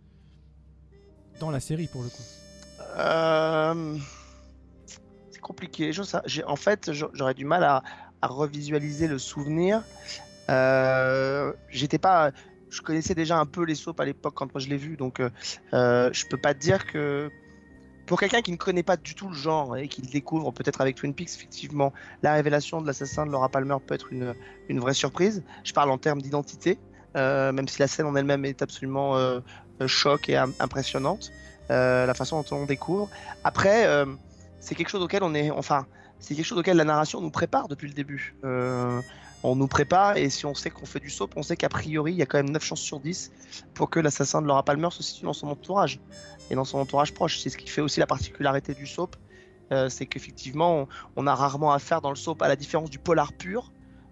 Dans 1.40 1.52
la 1.52 1.60
série 1.60 1.88
pour 1.88 2.04
le 2.04 2.10
coup. 2.10 2.24
Euh, 2.98 3.98
C'est 5.32 5.42
compliqué. 5.42 5.94
Je 5.94 6.02
j'ai- 6.26 6.44
en 6.44 6.56
fait, 6.56 6.92
j'a- 6.92 7.10
j'aurais 7.14 7.34
du 7.34 7.46
mal 7.46 7.64
à, 7.64 7.82
revisualiser 8.22 9.08
le 9.08 9.18
souvenir. 9.18 9.82
Euh, 10.50 11.54
J'étais 11.70 11.98
pas. 12.00 12.32
Je 12.70 12.82
connaissais 12.82 13.16
déjà 13.16 13.38
un 13.40 13.46
peu 13.46 13.64
les 13.64 13.76
soaps 13.76 14.00
à 14.02 14.06
l'époque 14.06 14.34
quand 14.36 14.60
je 14.60 14.68
l'ai 14.68 14.78
vu, 14.78 14.98
donc 14.98 15.22
euh, 15.22 15.30
je 16.14 16.26
peux 16.30 16.38
pas 16.38 16.54
dire 16.54 16.86
que 16.86 17.30
pour 18.10 18.20
quelqu'un 18.20 18.42
qui 18.42 18.52
ne 18.52 18.58
connaît 18.58 18.82
pas 18.82 18.98
du 18.98 19.14
tout 19.14 19.30
le 19.30 19.36
genre 19.36 19.78
et 19.78 19.88
qui 19.88 20.02
le 20.02 20.08
découvre 20.08 20.52
peut-être 20.52 20.82
avec 20.82 20.96
Twin 20.96 21.14
Peaks, 21.14 21.30
effectivement, 21.36 21.94
la 22.24 22.34
révélation 22.34 22.82
de 22.82 22.88
l'assassin 22.88 23.24
de 23.28 23.32
Laura 23.32 23.50
Palmer 23.50 23.76
peut 23.86 23.94
être 23.94 24.12
une, 24.12 24.34
vraie 24.80 24.96
surprise. 24.96 25.44
Je 25.64 25.74
parle 25.74 25.92
en 25.92 26.00
termes 26.00 26.20
d'identité, 26.20 26.80
euh, 27.18 27.52
même 27.52 27.68
si 27.68 27.80
la 27.80 27.88
scène 27.88 28.08
en 28.08 28.16
elle-même 28.16 28.46
est 28.46 28.64
absolument 28.64 29.16
euh, 29.16 29.42
choc 29.86 30.28
et 30.28 30.36
im- 30.36 30.56
impressionnante, 30.60 31.30
euh, 31.70 32.08
la 32.08 32.16
façon 32.16 32.42
dont 32.42 32.58
on 32.58 32.66
découvre. 32.66 33.12
Après, 33.44 33.86
euh, 33.86 34.08
c'est 34.60 34.74
quelque 34.74 34.90
chose 34.90 35.04
auquel 35.04 35.22
on 35.22 35.36
est, 35.36 35.52
enfin, 35.52 35.86
c'est 36.20 36.34
quelque 36.34 36.48
chose 36.48 36.58
auquel 36.58 36.78
la 36.78 36.86
narration 36.86 37.22
nous 37.22 37.30
prépare 37.30 37.68
depuis 37.68 37.88
le 37.88 37.94
début. 37.94 38.34
On 39.44 39.56
nous 39.56 39.68
prépare 39.68 40.18
et 40.18 40.30
si 40.30 40.46
on 40.46 40.54
sait 40.54 40.70
qu'on 40.70 40.86
fait 40.86 41.00
du 41.00 41.10
soap, 41.10 41.34
on 41.38 41.44
sait 41.44 41.56
qu'a 41.56 41.70
priori 41.70 42.12
il 42.12 42.18
y 42.18 42.22
a 42.22 42.26
quand 42.26 42.38
même 42.38 42.50
9 42.50 42.64
chances 42.64 42.82
sur 42.82 43.00
10 43.00 43.32
pour 43.74 43.90
que 43.90 44.00
l'assassin 44.00 44.42
de 44.42 44.48
Laura 44.48 44.64
Palmer 44.64 44.90
se 44.92 45.02
situe 45.02 45.26
dans 45.26 45.34
son 45.34 45.48
entourage 45.48 46.00
et 46.50 46.56
dans 46.56 46.66
son 46.66 46.80
entourage 46.80 47.14
proche. 47.14 47.40
C'est 47.40 47.50
ce 47.50 47.58
qui 47.58 47.70
fait 47.70 47.82
aussi 47.82 48.00
la 48.00 48.08
particularité 48.08 48.74
du 48.74 48.86
soap, 48.86 49.16
euh, 49.72 49.88
c'est 49.88 50.08
qu'effectivement 50.08 50.88
on, 51.16 51.28
a 51.28 51.36
rarement 51.36 51.72
affaire 51.72 52.02
dans 52.02 52.10
le 52.10 52.16
soap 52.16 52.42
à 52.42 52.48
la 52.48 52.56
différence 52.56 52.90
du 52.90 53.00
polar 53.00 53.32
pur. 53.34 53.72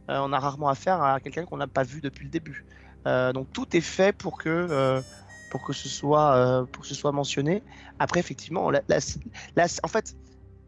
Euh, 0.10 0.20
on 0.22 0.32
a 0.32 0.40
rarement 0.40 0.70
affaire 0.70 1.02
à 1.02 1.20
quelqu'un 1.20 1.46
qu'on 1.46 1.58
n'a 1.58 1.68
pas 1.68 1.84
vu 1.84 2.00
depuis 2.00 2.24
le 2.24 2.32
début. 2.32 2.66
Euh, 3.06 3.34
donc 3.34 3.52
tout 3.52 3.76
est 3.76 3.82
fait 3.82 4.14
pour 4.14 4.38
que 4.38 5.04
pour 5.50 5.66
que 5.66 5.74
ce 5.74 5.90
soit 5.90 6.66
pour 6.72 6.86
soit 6.86 7.12
mentionné. 7.12 7.64
Après 8.00 8.20
effectivement, 8.22 8.70
la- 8.72 8.82
en 9.84 9.88
fait, 9.88 10.16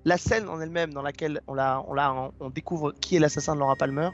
la 0.05 0.17
scène 0.17 0.49
en 0.49 0.59
elle-même 0.59 0.93
dans 0.93 1.01
laquelle 1.01 1.41
on 1.47 1.53
la 1.53 1.83
on 1.87 1.93
la 1.93 2.31
on 2.39 2.49
découvre 2.49 2.93
qui 2.99 3.15
est 3.15 3.19
l'assassin 3.19 3.53
de 3.55 3.59
Laura 3.59 3.75
Palmer 3.75 4.09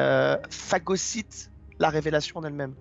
euh, 0.00 0.36
phagocyte 0.50 1.50
la 1.78 1.90
révélation 1.90 2.38
en 2.38 2.44
elle-même. 2.44 2.74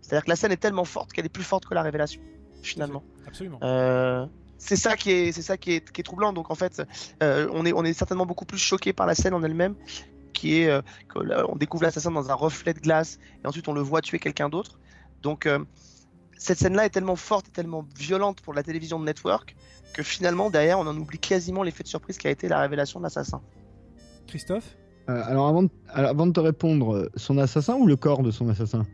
C'est-à-dire 0.00 0.24
que 0.24 0.30
la 0.30 0.36
scène 0.36 0.52
est 0.52 0.58
tellement 0.58 0.84
forte 0.84 1.12
qu'elle 1.12 1.26
est 1.26 1.30
plus 1.30 1.44
forte 1.44 1.64
que 1.66 1.74
la 1.74 1.82
révélation 1.82 2.20
finalement. 2.62 3.02
Absolument. 3.26 3.58
Euh, 3.62 4.26
c'est 4.58 4.76
ça 4.76 4.96
qui 4.96 5.10
est, 5.10 5.32
c'est 5.32 5.42
ça 5.42 5.56
qui 5.56 5.72
est, 5.72 5.92
qui 5.92 6.00
est 6.00 6.04
troublant. 6.04 6.32
Donc 6.32 6.50
en 6.50 6.54
fait, 6.54 6.82
euh, 7.22 7.48
on 7.52 7.64
est, 7.66 7.72
on 7.72 7.84
est 7.84 7.92
certainement 7.92 8.26
beaucoup 8.26 8.44
plus 8.44 8.58
choqué 8.58 8.92
par 8.92 9.06
la 9.06 9.14
scène 9.14 9.34
en 9.34 9.42
elle-même, 9.42 9.76
qui 10.32 10.60
est, 10.60 10.68
euh, 10.68 10.82
que 11.08 11.20
là, 11.20 11.44
on 11.48 11.56
découvre 11.56 11.84
l'assassin 11.84 12.10
dans 12.10 12.30
un 12.30 12.34
reflet 12.34 12.74
de 12.74 12.80
glace 12.80 13.18
et 13.42 13.46
ensuite 13.46 13.68
on 13.68 13.72
le 13.72 13.80
voit 13.80 14.00
tuer 14.00 14.18
quelqu'un 14.18 14.48
d'autre. 14.48 14.78
Donc 15.22 15.48
cette 16.36 16.58
scène-là 16.58 16.84
est 16.84 16.90
tellement 16.90 17.16
forte 17.16 17.48
et 17.48 17.50
tellement 17.50 17.86
violente 17.96 18.42
pour 18.42 18.52
la 18.52 18.62
télévision 18.62 19.00
de 19.00 19.06
network 19.06 19.56
que 19.94 20.02
finalement 20.02 20.50
derrière 20.50 20.78
on 20.78 20.86
en 20.86 20.94
oublie 20.98 21.18
quasiment 21.18 21.62
l'effet 21.62 21.82
de 21.82 21.88
surprise 21.88 22.18
qui 22.18 22.26
a 22.26 22.30
été 22.30 22.46
la 22.46 22.60
révélation 22.60 23.00
de 23.00 23.04
l'assassin. 23.04 23.40
Christophe? 24.26 24.76
Euh, 25.10 25.22
alors, 25.24 25.48
avant 25.48 25.62
de, 25.64 25.68
alors, 25.88 26.10
avant 26.10 26.26
de 26.26 26.32
te 26.32 26.40
répondre, 26.40 26.94
euh, 26.94 27.10
son 27.16 27.38
assassin 27.38 27.74
ou 27.76 27.86
le 27.86 27.96
corps 27.96 28.22
de 28.22 28.30
son 28.30 28.48
assassin? 28.48 28.86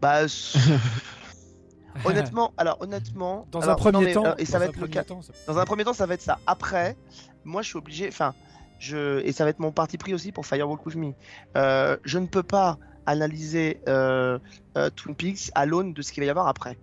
Bah, 0.00 0.26
honnêtement, 2.04 2.52
alors 2.56 2.76
honnêtement, 2.80 3.48
Dans 3.52 3.68
un 3.68 3.74
premier 3.74 3.92
non, 3.92 4.00
mais, 4.02 4.12
temps- 4.12 4.26
euh, 4.26 4.34
et 4.38 4.44
ça 4.44 4.58
va 4.58 4.66
être 4.66 4.78
le 4.80 4.86
cas. 4.88 5.04
temps, 5.04 5.22
ça- 5.22 5.32
Dans 5.46 5.58
un 5.58 5.64
premier 5.64 5.84
temps, 5.84 5.92
ça 5.92 6.06
va 6.06 6.14
être 6.14 6.22
ça. 6.22 6.40
Après, 6.46 6.96
moi, 7.44 7.62
je 7.62 7.68
suis 7.68 7.78
obligé. 7.78 8.08
Enfin, 8.08 8.34
je 8.78 9.20
et 9.24 9.32
ça 9.32 9.44
va 9.44 9.50
être 9.50 9.60
mon 9.60 9.72
parti 9.72 9.96
pris 9.98 10.12
aussi 10.14 10.32
pour 10.32 10.46
Firewalk 10.46 10.84
with 10.84 10.96
Me. 10.96 11.12
Euh, 11.56 11.96
je 12.04 12.18
ne 12.18 12.26
peux 12.26 12.42
pas 12.42 12.78
analyser 13.06 13.80
euh, 13.88 14.38
euh, 14.76 14.90
Twin 14.90 15.14
Peaks 15.16 15.50
à 15.54 15.66
l'aune 15.66 15.92
de 15.94 16.02
ce 16.02 16.12
qu'il 16.12 16.22
va 16.22 16.26
y 16.26 16.30
avoir 16.30 16.48
après. 16.48 16.78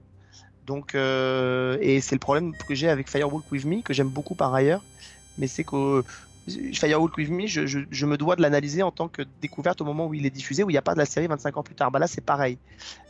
Donc, 0.64 0.96
euh, 0.96 1.78
et 1.82 2.02
c'est 2.02 2.16
le 2.16 2.20
problème 2.20 2.56
que 2.56 2.76
j'ai 2.76 2.90
avec 2.90 3.10
Firewalk 3.10 3.52
with 3.52 3.66
Me, 3.66 3.82
que 3.82 3.94
j'aime 3.94 4.10
beaucoup 4.10 4.36
par 4.36 4.54
ailleurs, 4.54 4.86
mais 5.38 5.48
c'est 5.48 5.64
que 5.66 5.76
euh, 5.76 6.04
Firewalk 6.48 7.16
with 7.18 7.30
Me, 7.30 7.46
je, 7.48 7.66
je- 7.68 7.80
je 7.90 8.06
me 8.06 8.18
dois 8.18 8.36
de 8.36 8.42
l'analyser 8.42 8.82
en 8.84 8.92
tant 8.92 9.08
que 9.08 9.22
découverte 9.42 9.80
au 9.82 9.86
moment 9.86 10.08
où 10.08 10.14
il 10.14 10.26
est 10.26 10.30
diffusé, 10.32 10.64
où 10.64 10.70
il 10.70 10.74
n'y 10.74 10.78
a 10.78 10.82
pas 10.82 10.94
de 10.94 11.00
la 11.00 11.06
série 11.06 11.28
25 11.28 11.58
ans 11.58 11.64
plus 11.64 11.76
tard. 11.76 11.92
Bah 11.92 12.00
là, 12.00 12.08
c'est 12.08 12.22
pareil. 12.22 12.58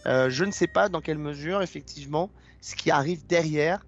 Euh, 0.05 0.29
je 0.29 0.43
ne 0.43 0.51
sais 0.51 0.67
pas 0.67 0.89
dans 0.89 0.99
quelle 1.01 1.17
mesure, 1.17 1.61
effectivement, 1.61 2.29
ce 2.59 2.75
qui 2.75 2.91
arrive 2.91 3.25
derrière 3.27 3.85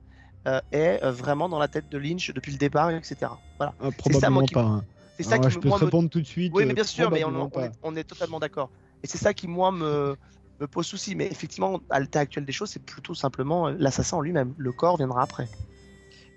euh, 0.48 0.60
est 0.72 1.04
euh, 1.04 1.12
vraiment 1.12 1.50
dans 1.50 1.60
la 1.60 1.68
tête 1.68 1.90
de 1.90 1.98
Lynch 1.98 2.32
depuis 2.34 2.52
le 2.52 2.58
départ, 2.58 2.90
etc. 2.92 3.32
Voilà. 3.58 3.74
Ah, 3.80 3.86
ça, 3.86 3.92
Probablement 3.98 4.42
qui- 4.46 4.54
pas. 4.54 4.62
hein. 4.64 4.86
c'est 5.18 5.24
ça 5.24 5.36
Alors, 5.36 5.46
qui 5.48 5.52
je 5.52 5.58
me- 5.58 5.62
peux 5.62 5.68
moi, 5.70 5.78
te 5.78 5.84
me- 5.84 5.88
répondre 5.88 6.10
tout 6.10 6.22
de 6.22 6.26
suite. 6.26 6.52
Oui, 6.56 6.66
mais 6.66 6.74
bien 6.74 6.84
sûr, 6.84 7.12
mais 7.12 7.24
on, 7.26 7.50
est, 7.66 7.72
on 7.84 7.96
est 7.96 8.04
totalement 8.04 8.40
d'accord. 8.40 8.70
Et 9.04 9.08
c'est 9.08 9.18
ça 9.18 9.34
qui, 9.34 9.48
moi, 9.48 9.72
me, 9.72 10.16
me 10.60 10.68
pose 10.68 10.86
souci. 10.86 11.16
Mais 11.16 11.28
effectivement, 11.28 11.82
à 11.90 12.00
l'état 12.00 12.22
actuel 12.22 12.46
des 12.46 12.52
choses, 12.54 12.70
c'est 12.70 12.84
plutôt 12.84 13.14
simplement 13.14 13.70
l'assassin 13.70 14.18
en 14.18 14.22
lui-même. 14.22 14.54
Le 14.58 14.72
corps 14.72 14.98
viendra 14.98 15.22
après. 15.22 15.50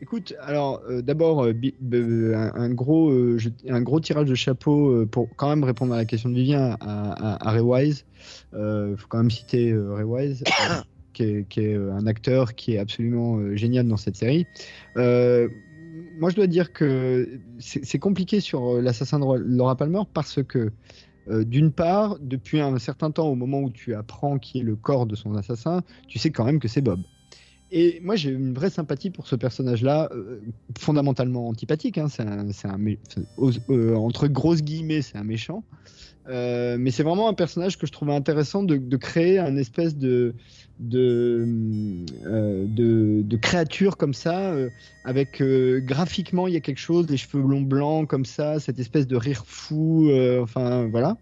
Écoute, 0.02 0.34
alors 0.40 0.82
euh, 0.90 1.00
d'abord 1.00 1.44
euh, 1.44 1.54
un, 2.54 2.70
gros, 2.70 3.10
euh, 3.10 3.38
un 3.68 3.80
gros 3.80 3.98
tirage 3.98 4.28
de 4.28 4.34
chapeau 4.34 5.06
pour 5.06 5.28
quand 5.36 5.48
même 5.48 5.64
répondre 5.64 5.94
à 5.94 5.96
la 5.96 6.04
question 6.04 6.28
de 6.28 6.34
Vivien 6.34 6.76
à, 6.80 7.12
à, 7.12 7.48
à 7.48 7.50
Ray 7.52 7.62
Wise. 7.62 8.04
Il 8.52 8.94
faut 8.98 9.06
quand 9.08 9.18
même 9.18 9.30
citer 9.30 9.74
Ray 9.74 10.04
Wise, 10.04 10.44
euh, 10.46 10.74
qui 11.14 11.22
est, 11.22 11.48
qui 11.48 11.60
est, 11.60 11.76
un 11.76 12.06
acteur 12.06 12.54
qui 12.54 12.74
est 12.74 12.78
absolument 12.78 13.56
génial 13.56 13.88
dans 13.88 13.96
cette 13.96 14.16
série. 14.16 14.46
Moi, 16.18 16.30
je 16.30 16.36
dois 16.36 16.46
dire 16.46 16.72
que 16.72 17.40
c'est 17.58 17.98
compliqué 17.98 18.40
sur 18.40 18.80
l'assassin 18.80 19.18
de 19.18 19.24
Laura 19.38 19.76
Palmer 19.76 20.02
parce 20.12 20.42
que 20.42 20.72
d'une 21.28 21.72
part, 21.72 22.18
depuis 22.20 22.60
un 22.60 22.78
certain 22.78 23.10
temps, 23.10 23.28
au 23.28 23.34
moment 23.34 23.60
où 23.60 23.70
tu 23.70 23.94
apprends 23.94 24.38
qui 24.38 24.58
est 24.58 24.62
le 24.62 24.76
corps 24.76 25.06
de 25.06 25.14
son 25.14 25.34
assassin, 25.36 25.82
tu 26.06 26.18
sais 26.18 26.30
quand 26.30 26.44
même 26.44 26.58
que 26.58 26.68
c'est 26.68 26.82
Bob. 26.82 27.00
Et 27.72 28.00
moi, 28.02 28.14
j'ai 28.14 28.30
une 28.30 28.54
vraie 28.54 28.70
sympathie 28.70 29.10
pour 29.10 29.26
ce 29.26 29.34
personnage-là, 29.34 30.08
euh, 30.12 30.40
fondamentalement 30.78 31.48
antipathique. 31.48 31.98
hein, 31.98 32.06
c'est 32.08 32.22
un, 32.22 32.46
euh, 33.70 33.94
entre 33.96 34.28
grosses 34.28 34.62
guillemets, 34.62 35.02
c'est 35.02 35.18
un 35.18 35.24
méchant. 35.24 35.64
Euh, 36.28 36.76
mais 36.78 36.90
c'est 36.90 37.02
vraiment 37.02 37.28
un 37.28 37.34
personnage 37.34 37.78
que 37.78 37.86
je 37.86 37.92
trouvais 37.92 38.14
intéressant 38.14 38.62
de, 38.62 38.96
créer 38.96 39.38
un 39.38 39.56
espèce 39.56 39.96
de 39.96 40.34
de, 40.78 42.04
créature 43.36 43.96
comme 43.96 44.12
ça, 44.14 44.52
avec 45.04 45.42
graphiquement 45.84 46.48
il 46.48 46.54
y 46.54 46.56
a 46.56 46.60
quelque 46.60 46.80
chose, 46.80 47.06
des 47.06 47.16
cheveux 47.16 47.42
blonds 47.42 47.62
blancs 47.62 48.08
comme 48.08 48.24
ça, 48.24 48.60
cette 48.60 48.78
espèce 48.78 49.06
de 49.06 49.16
rire 49.16 49.44
fou, 49.46 50.10
enfin 50.42 50.86
voilà. 50.88 51.16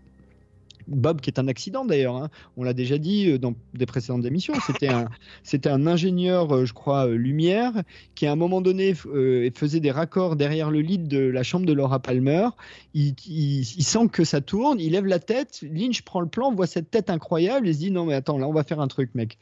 Bob, 0.89 1.21
qui 1.21 1.31
est 1.31 1.39
un 1.39 1.49
accident 1.49 1.85
d'ailleurs, 1.85 2.17
hein. 2.17 2.29
on 2.57 2.63
l'a 2.63 2.73
déjà 2.75 2.99
dit 2.99 3.31
euh, 3.31 3.39
dans 3.39 3.55
des 3.75 3.87
précédentes 3.87 4.25
émissions, 4.25 4.55
c'était 4.67 4.89
un, 4.89 5.09
c'était 5.43 5.69
un 5.71 5.87
ingénieur, 5.87 6.55
euh, 6.55 6.65
je 6.67 6.73
crois, 6.73 7.07
euh, 7.07 7.15
lumière, 7.17 7.73
qui 8.15 8.27
à 8.27 8.33
un 8.33 8.37
moment 8.37 8.61
donné 8.61 8.95
euh, 9.07 9.51
faisait 9.55 9.81
des 9.81 9.91
raccords 9.91 10.37
derrière 10.37 10.71
le 10.71 10.81
lit 10.81 10.99
de 10.99 11.19
la 11.19 11.43
chambre 11.43 11.67
de 11.67 11.73
Laura 11.73 12.01
Palmer. 12.01 12.49
Il, 12.95 13.15
il- 13.27 13.61
il 13.61 13.85
sent 13.85 14.09
que 14.13 14.25
ça 14.25 14.41
tourne, 14.41 14.79
il 14.81 14.93
lève 14.93 15.07
la 15.07 15.19
tête, 15.19 15.61
Lynch 15.63 16.03
prend 16.03 16.21
le 16.21 16.29
plan, 16.29 16.53
voit 16.55 16.67
cette 16.67 16.91
tête 16.91 17.11
incroyable 17.11 17.69
et 17.69 17.73
se 17.73 17.79
dit 17.79 17.91
non 17.91 18.05
mais 18.07 18.15
attends, 18.15 18.39
là 18.39 18.47
on 18.49 18.53
va 18.53 18.65
faire 18.65 18.81
un 18.81 18.89
truc 18.89 19.11
mec. 19.15 19.39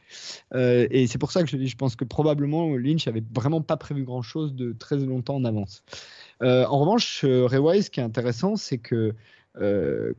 Euh, 0.53 0.87
et 0.91 1.07
c'est 1.07 1.17
pour 1.17 1.31
ça 1.31 1.43
que 1.43 1.49
je 1.65 1.75
pense 1.75 1.95
que 1.95 2.05
probablement 2.05 2.75
Lynch 2.75 3.07
avait 3.07 3.23
vraiment 3.33 3.61
pas 3.61 3.77
prévu 3.77 4.03
grand 4.03 4.21
chose 4.21 4.53
de 4.55 4.73
très 4.77 4.97
longtemps 4.97 5.35
en 5.35 5.45
avance. 5.45 5.83
Euh, 6.41 6.65
en 6.65 6.79
revanche, 6.79 7.23
euh, 7.23 7.45
Ray 7.45 7.59
Wise, 7.59 7.85
ce 7.85 7.89
qui 7.91 7.99
est 7.99 8.03
intéressant, 8.03 8.55
c'est 8.55 8.77
que 8.79 9.13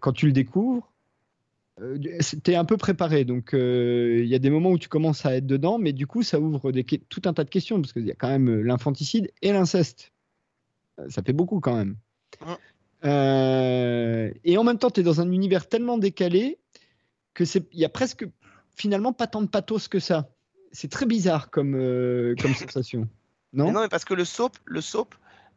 quand 0.01 0.13
tu 0.13 0.27
le 0.27 0.33
découvres, 0.33 0.93
euh, 1.81 1.99
t'es 2.45 2.55
un 2.55 2.65
peu 2.65 2.77
préparé, 2.77 3.25
donc 3.25 3.53
euh, 3.53 4.21
il 4.23 4.29
y 4.29 4.35
a 4.35 4.39
des 4.39 4.51
moments 4.51 4.71
où 4.71 4.79
tu 4.79 4.89
commences 4.89 5.27
à 5.27 5.35
être 5.35 5.47
dedans, 5.47 5.79
mais 5.79 5.93
du 5.93 6.07
coup 6.07 6.23
ça 6.23 6.39
ouvre 6.39 6.71
des, 6.71 6.85
tout 6.85 7.23
un 7.25 7.33
tas 7.33 7.43
de 7.43 7.51
questions 7.51 7.81
parce 7.81 7.93
qu'il 7.93 8.07
y 8.07 8.13
a 8.13 8.15
quand 8.15 8.29
même 8.29 8.49
euh, 8.49 8.63
l'infanticide 8.63 9.33
et 9.43 9.53
l'inceste. 9.53 10.13
Euh, 11.01 11.09
Ça 11.09 11.23
fait 11.23 11.33
beaucoup 11.33 11.59
quand 11.59 11.75
même. 11.75 11.97
Euh, 13.05 14.31
et 14.45 14.57
en 14.57 14.65
même 14.65 14.79
temps, 14.79 14.91
tu 14.91 15.01
es 15.01 15.03
dans 15.03 15.21
un 15.21 15.31
univers 15.33 15.69
tellement 15.69 15.99
décalé 15.99 16.59
que 17.35 17.45
c'est, 17.45 17.67
il 17.73 17.81
y 17.81 17.85
a 17.85 17.89
presque 17.89 18.25
finalement 18.77 19.13
pas 19.13 19.27
tant 19.27 19.43
de 19.43 19.49
pathos 19.49 19.89
que 19.89 19.99
ça. 19.99 20.31
C'est 20.71 20.91
très 20.91 21.07
bizarre 21.07 21.51
comme 21.51 21.73
comme 22.41 22.55
sensation. 22.55 23.09
Non? 23.53 23.67
Mais 23.67 23.73
non, 23.73 23.81
mais 23.83 23.89
parce 23.89 24.05
que 24.05 24.15
le 24.15 24.25
soap, 24.25 24.57
le 24.65 24.81
soap, 24.81 25.15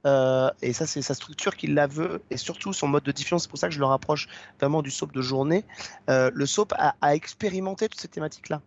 euh, 0.08 0.50
et 0.62 0.74
ça 0.74 0.88
c'est 0.88 1.02
sa 1.02 1.14
structure 1.14 1.56
qui 1.56 1.68
la 1.68 1.86
veut, 1.86 2.22
et 2.32 2.38
surtout 2.38 2.72
son 2.72 2.88
mode 2.88 3.04
de 3.04 3.12
diffusion, 3.12 3.40
c'est 3.40 3.50
pour 3.50 3.60
ça 3.60 3.68
que 3.68 3.74
je 3.74 3.80
le 3.80 3.86
rapproche 3.86 4.28
vraiment 4.60 4.82
du 4.82 4.90
soap 4.90 5.12
de 5.12 5.22
journée. 5.22 5.66
Euh, 6.10 6.32
le 6.34 6.46
soap 6.46 6.74
a, 6.78 7.16
expérimenté 7.16 7.90
toutes 7.90 8.00
ces 8.00 8.08
thématiques-là. 8.08 8.62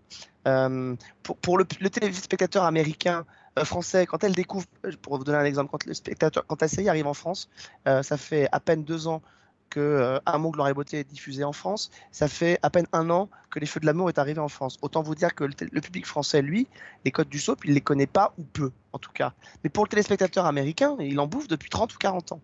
Euh, 0.47 0.95
pour, 1.23 1.59
le, 1.59 1.65
téléspectateur 1.65 2.65
américain, 2.65 3.25
français, 3.65 4.07
quand 4.07 4.23
elle 4.23 4.33
découvre, 4.33 4.67
pour 5.03 5.19
vous 5.19 5.25
donner 5.25 5.39
un 5.39 5.45
exemple, 5.45 5.71
quand 5.71 5.85
le 5.85 5.95
spectateur, 5.95 6.45
quand 6.47 6.63
la 6.63 6.89
arrive 6.89 7.07
en 7.07 7.15
France, 7.15 7.49
ça 7.85 8.17
fait 8.17 8.49
à 8.53 8.61
peine 8.61 8.85
deux 8.85 9.09
ans 9.09 9.23
que 9.71 9.81
euh, 9.81 10.39
Gloire 10.51 10.69
et 10.69 10.75
Beauté 10.75 10.99
est 10.99 11.09
diffusé 11.09 11.45
en 11.45 11.53
France. 11.53 11.91
Ça 12.13 12.29
fait 12.29 12.59
à 12.63 12.71
peine 12.71 12.87
un 12.93 13.09
an 13.11 13.29
que 13.51 13.59
Les 13.59 13.67
Feux 13.67 13.81
de 13.81 13.87
l'amour 13.87 14.09
est 14.09 14.19
arrivé 14.19 14.41
en 14.41 14.49
France. 14.49 14.79
Autant 14.83 15.03
vous 15.03 15.15
dire 15.15 15.35
que 15.35 15.45
le, 15.45 15.81
public 15.81 16.07
français, 16.07 16.43
lui, 16.43 16.67
les 17.05 17.11
codes 17.11 17.29
du 17.29 17.39
soap, 17.39 17.65
il 17.65 17.75
les 17.75 17.81
connaît 17.81 18.07
pas 18.07 18.35
ou 18.39 18.43
peu, 18.43 18.71
en 18.93 18.99
tout 18.99 19.13
cas. 19.13 19.33
Mais 19.65 19.71
pour 19.71 19.85
le 19.85 19.89
téléspectateur 19.89 20.45
américain, 20.45 20.97
il 21.01 21.19
en 21.19 21.27
bouffe 21.27 21.49
depuis 21.49 21.71
30 21.71 21.95
ou 21.95 21.99
40 21.99 22.33
ans. 22.33 22.41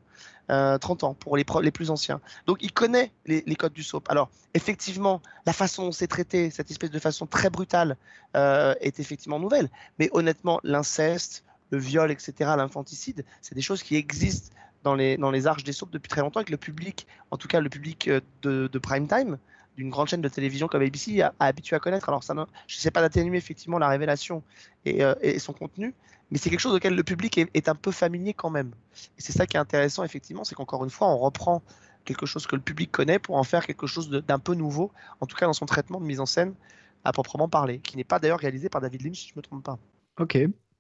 Euh, 0.49 0.79
30 0.79 1.03
ans 1.03 1.15
pour 1.15 1.37
les, 1.37 1.45
les 1.63 1.71
plus 1.73 1.91
anciens. 1.91 2.21
Donc 2.47 2.59
il 2.61 2.73
connaît 2.73 3.11
les, 3.27 3.43
les 3.47 3.57
codes 3.57 3.73
du 3.73 3.83
soap. 3.83 4.09
Alors 4.09 4.31
effectivement, 4.55 5.21
la 5.45 5.53
façon 5.53 5.87
dont 5.87 5.93
c'est 5.93 6.07
traité, 6.07 6.51
cette 6.51 6.71
espèce 6.71 6.93
de 6.93 6.99
façon 7.01 7.27
très 7.27 7.51
brutale, 7.51 7.97
euh, 8.37 8.75
est 8.81 9.01
effectivement 9.01 9.41
nouvelle. 9.41 9.69
Mais 9.99 10.09
honnêtement, 10.13 10.61
l'inceste, 10.63 11.45
le 11.71 11.79
viol, 11.79 12.11
etc., 12.11 12.33
l'infanticide, 12.57 13.25
c'est 13.41 13.55
des 13.55 13.63
choses 13.63 13.83
qui 13.83 13.97
existent 13.97 14.55
dans 14.87 14.95
les, 14.95 15.17
dans 15.17 15.33
les 15.33 15.49
arches 15.49 15.65
des 15.65 15.73
soaps 15.73 15.91
depuis 15.91 16.09
très 16.09 16.21
longtemps 16.21 16.41
et 16.41 16.45
que 16.45 16.53
le 16.53 16.57
public, 16.57 17.09
en 17.33 17.37
tout 17.37 17.49
cas 17.49 17.61
le 17.61 17.69
public 17.69 18.07
euh, 18.07 18.21
de, 18.43 18.69
de 18.69 18.79
prime 18.79 19.09
time, 19.09 19.37
d'une 19.77 19.91
grande 19.91 20.07
chaîne 20.07 20.23
de 20.23 20.29
télévision 20.29 20.69
comme 20.69 20.81
ABC, 20.81 21.21
a, 21.23 21.35
habitué 21.41 21.75
à 21.75 21.81
connaître. 21.81 22.09
Alors 22.09 22.23
ça, 22.23 22.35
je 22.69 22.77
ne 22.77 22.81
sais 22.81 22.93
pas 22.93 23.01
d'atténuer 23.01 23.37
effectivement 23.37 23.79
la 23.79 23.89
révélation 23.89 24.45
et, 24.85 25.03
euh, 25.05 25.15
et 25.23 25.41
son 25.41 25.53
contenu, 25.53 25.93
mais 26.31 26.39
c'est 26.39 26.51
quelque 26.51 26.61
chose 26.61 26.73
auquel 26.73 26.95
le 26.95 27.03
public 27.03 27.37
est, 27.37 27.51
est 27.53 27.69
un 27.69 27.75
peu 27.75 27.91
familier 27.91 28.33
quand 28.33 28.49
même. 28.49 28.71
Et 29.19 29.21
c'est 29.21 29.33
ça 29.33 29.45
qui 29.45 29.57
est 29.57 29.61
intéressant 29.61 30.05
effectivement, 30.05 30.45
c'est 30.45 30.55
qu'encore 30.55 30.85
une 30.85 30.91
fois, 30.91 31.09
on 31.09 31.19
reprend 31.19 31.63
quelque 32.05 32.25
chose 32.25 32.47
que 32.47 32.55
le 32.55 32.63
public 32.63 32.93
connaît 32.93 33.19
pour 33.19 33.37
en 33.37 33.43
faire 33.43 33.67
quelque 33.67 33.89
chose 33.89 34.09
d'un 34.09 34.39
peu 34.39 34.55
nouveau, 34.55 34.93
en 35.21 35.27
tout 35.27 35.37
cas 35.37 35.47
dans 35.47 35.53
son 35.53 35.67
traitement 35.67 36.01
de 36.01 36.07
mise 36.07 36.21
en 36.21 36.27
scène 36.27 36.55
à 37.03 37.11
proprement 37.11 37.49
parler, 37.49 37.81
qui 37.81 37.97
n'est 37.97 38.05
pas 38.05 38.21
d'ailleurs 38.21 38.39
réalisé 38.39 38.69
par 38.69 38.81
David 38.81 39.03
Lynch, 39.03 39.19
si 39.19 39.29
je 39.31 39.33
ne 39.35 39.39
me 39.39 39.43
trompe 39.43 39.65
pas. 39.65 39.79
Ok. 40.21 40.39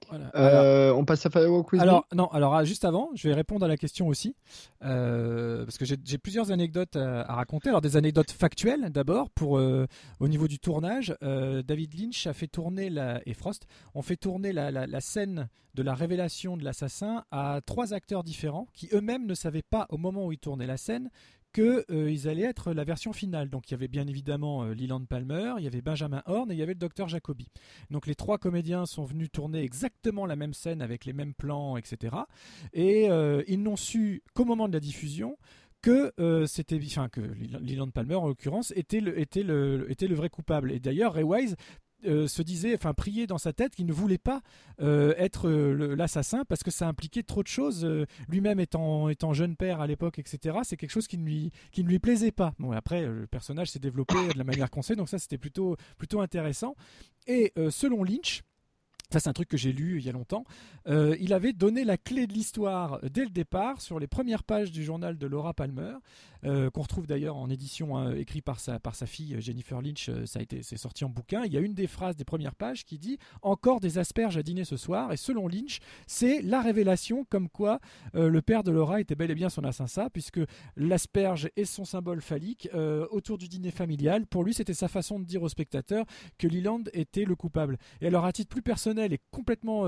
Voilà. 0.09 0.31
Euh, 0.37 0.93
on 0.93 1.05
passe 1.05 1.27
à 1.27 1.31
Firewalk 1.31 1.73
with 1.73 1.81
Me 1.81 1.83
Alors 1.83 2.07
non, 2.15 2.27
alors 2.29 2.55
ah, 2.55 2.65
juste 2.65 2.85
avant, 2.85 3.11
je 3.15 3.27
vais 3.29 3.35
répondre 3.35 3.65
à 3.65 3.69
la 3.69 3.77
question 3.77 4.07
aussi, 4.07 4.37
euh, 4.85 5.65
parce 5.65 5.79
que 5.79 5.85
j'ai 5.85 6.19
plusieurs 6.19 6.53
anecdotes 6.53 6.97
à, 6.97 7.23
à 7.23 7.35
raconter. 7.35 7.71
Alors 7.71 7.81
des 7.81 7.97
anecdotes 7.97 8.31
factuelles 8.31 8.91
d'abord 8.91 9.31
pour 9.31 9.59
euh, 9.59 9.87
au 10.21 10.29
niveau 10.29 10.47
du 10.49 10.59
tournage. 10.59 11.17
euh, 11.23 11.63
David 11.63 11.99
Lynch 11.99 12.27
a 12.27 12.33
fait 12.35 12.47
tourner 12.47 12.91
la, 12.91 13.21
et 13.27 13.35
Frost 13.35 13.67
ont 13.95 14.03
fait 14.03 14.17
tourner 14.17 14.53
la, 14.53 14.71
la- 14.71 14.87
la 14.87 15.01
scène 15.01 15.49
de 15.75 15.83
la 15.83 15.95
révélation 15.95 16.57
de 16.57 16.65
l'assassin 16.65 17.25
à 17.31 17.61
trois 17.67 17.93
acteurs 17.93 18.23
différents 18.23 18.67
qui 18.73 18.89
eux-mêmes 18.93 19.27
ne 19.27 19.35
savaient 19.35 19.63
pas 19.69 19.87
au 19.91 19.99
moment 19.99 20.27
où 20.27 20.33
ils 20.33 20.39
tournaient 20.39 20.67
la 20.67 20.77
scène 20.79 21.11
que 21.57 21.87
euh, 21.91 22.31
allaient 22.31 22.43
être 22.43 22.75
la 22.75 22.85
version 22.85 23.15
finale. 23.15 23.49
Donc 23.49 23.69
il 23.69 23.71
y 23.71 23.75
avait 23.75 23.89
bien 23.89 24.07
évidemment 24.07 24.65
euh, 24.65 24.75
Leland 24.75 25.07
Palmer, 25.07 25.55
il 25.57 25.65
y 25.65 25.67
avait 25.67 25.81
Benjamin 25.81 26.23
Horn 26.27 26.51
et 26.51 26.55
il 26.55 26.59
y 26.59 26.63
avait 26.63 26.75
le 26.75 26.79
docteur 26.79 27.09
Jacobi. 27.09 27.49
Donc 27.91 28.07
les 28.07 28.15
trois 28.15 28.37
comédiens 28.37 28.85
sont 28.85 29.05
venus 29.05 29.31
tourner 29.33 29.63
exactement 29.63 30.27
la 30.27 30.37
même 30.37 30.53
scène 30.53 30.83
avec 30.83 31.07
les 31.07 31.15
mêmes 31.15 31.33
plans, 31.33 31.79
etc. 31.79 32.15
Et 32.75 33.09
euh, 33.09 33.43
ils 33.49 33.63
n'ont 33.63 33.77
su 33.77 34.23
qu'au 34.35 34.45
moment 34.45 34.69
de 34.69 34.75
la 34.75 34.81
diffusion 34.81 35.39
que 35.81 36.13
euh, 36.21 36.47
c'était 36.47 36.79
enfin 36.85 37.09
que 37.09 37.21
Leland 37.21 37.91
Palmer 37.91 38.17
en 38.17 38.27
l'occurrence 38.27 38.73
était 38.77 39.01
le 39.01 39.19
était 39.19 39.43
le 39.43 39.91
était 39.91 40.09
le 40.09 40.15
vrai 40.15 40.29
coupable 40.29 40.73
et 40.73 40.81
d'ailleurs 40.81 41.15
Ray 41.15 41.25
Wise 41.25 41.57
euh, 42.05 42.29
se 42.29 42.43
disait, 42.43 42.75
enfin 42.75 42.93
priait 42.93 43.27
dans 43.27 43.39
sa 43.39 43.55
tête 43.55 43.75
qu'il 43.75 43.87
ne 43.87 43.93
voulait 43.93 44.19
pas 44.19 44.43
euh, 44.81 45.15
être 45.17 45.49
euh, 45.49 45.97
l'assassin 45.97 46.45
parce 46.45 46.63
que 46.63 46.71
ça 46.71 46.87
impliquait 46.87 47.23
trop 47.23 47.43
de 47.43 47.49
choses. 47.49 47.89
Lui-même 48.29 48.61
étant, 48.61 49.09
étant 49.09 49.33
jeune 49.33 49.57
père 49.57 49.81
à 49.81 49.87
l'époque, 49.87 50.19
etc., 50.19 50.59
c'est 50.63 50.77
quelque 50.77 50.91
chose 50.91 51.09
qui 51.09 51.17
ne 51.17 51.25
lui, 51.25 51.53
qui 51.73 51.83
ne 51.83 51.89
lui 51.89 51.99
plaisait 51.99 52.33
pas. 52.33 52.53
Bon, 52.59 52.73
après, 52.73 53.07
le 53.07 53.27
personnage 53.27 53.71
s'est 53.71 53.79
développé 53.79 54.15
de 54.15 54.39
la 54.39 54.45
manière 54.45 54.71
qu'on 54.71 54.83
sait, 54.83 54.95
donc 54.95 55.09
ça 55.09 55.19
c'était 55.19 55.39
plutôt, 55.39 55.77
plutôt 55.97 56.21
intéressant. 56.21 56.77
Et 57.27 57.53
selon 57.71 58.05
Lynch, 58.05 58.43
ça, 59.11 59.21
c'est 59.21 59.29
un 59.29 59.33
truc 59.33 59.49
que 59.49 59.57
j'ai 59.57 59.73
lu 59.73 59.99
il 59.99 60.05
y 60.05 60.09
a 60.09 60.13
longtemps. 60.13 60.45
Il 60.87 61.33
avait 61.33 61.53
donné 61.53 61.85
la 61.85 61.97
clé 61.97 62.27
de 62.27 62.33
l'histoire 62.33 63.01
dès 63.11 63.25
le 63.25 63.31
départ 63.31 63.81
sur 63.81 63.99
les 63.99 64.07
premières 64.07 64.45
pages 64.45 64.71
du 64.71 64.85
journal 64.85 65.17
de 65.17 65.27
Laura 65.27 65.55
Palmer, 65.55 65.95
euh, 66.47 66.71
qu'on 66.71 66.83
retrouve 66.83 67.07
d'ailleurs 67.07 67.37
en 67.37 67.51
édition 67.51 67.97
hein, 67.97 68.15
écrit 68.15 68.41
par 68.41 68.61
sa, 68.61 68.79
par 68.79 68.95
sa 68.95 69.07
fille 69.07 69.37
Jennifer 69.41 69.83
Lynch. 69.83 70.09
euh, 70.09 70.27
Ça 70.27 70.39
a 70.39 70.43
été, 70.43 70.63
c'est 70.63 70.77
sorti 70.77 71.05
en 71.05 71.09
bouquin. 71.09 71.45
Il 71.45 71.53
y 71.53 71.57
a 71.57 71.61
une 71.61 71.75
des 71.75 71.87
phrases 71.87 72.17
des 72.17 72.25
premières 72.25 72.55
pages 72.55 72.85
qui 72.85 72.99
dit 72.99 73.19
encore 73.43 73.81
des 73.81 73.99
asperges 73.99 74.37
à 74.37 74.43
dîner 74.43 74.65
ce 74.65 74.77
soir. 74.77 75.13
Et 75.13 75.17
selon 75.17 75.49
Lynch, 75.49 75.81
c'est 76.07 76.41
la 76.43 76.63
révélation 76.63 77.25
comme 77.29 77.49
quoi 77.49 77.81
euh, 78.15 78.29
le 78.29 78.43
père 78.43 78.63
de 78.63 78.71
Laura 78.71 79.01
était 79.01 79.15
bel 79.15 79.31
et 79.31 79.35
bien 79.35 79.49
son 79.49 79.65
assassin, 79.65 80.09
puisque 80.13 80.41
l'asperge 80.77 81.51
est 81.57 81.65
son 81.65 81.85
symbole 81.85 82.21
phallique 82.21 82.69
autour 83.11 83.39
du 83.39 83.49
dîner 83.49 83.71
familial. 83.71 84.27
Pour 84.27 84.45
lui, 84.45 84.55
c'était 84.55 84.75
sa 84.75 84.89
façon 84.89 85.19
de 85.19 85.25
dire 85.25 85.43
aux 85.43 85.49
spectateurs 85.49 86.05
que 86.39 86.47
Leland 86.47 86.85
était 86.93 87.25
le 87.25 87.35
coupable. 87.35 87.79
Et 88.01 88.07
alors, 88.07 88.25
à 88.25 88.33
titre 88.33 88.49
plus 88.49 88.63
personnel 88.63 89.13
et 89.13 89.21
complètement 89.31 89.85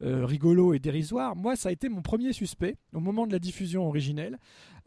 rigolo 0.00 0.74
et 0.74 0.78
dérisoire, 0.78 1.36
moi, 1.36 1.56
ça 1.56 1.68
a 1.68 1.72
été 1.72 1.88
mon 1.88 2.02
premier 2.02 2.32
suspect 2.32 2.76
au 2.92 3.00
moment 3.00 3.26
de 3.26 3.32
la 3.32 3.38
diffusion 3.38 3.86
originelle. 3.86 4.38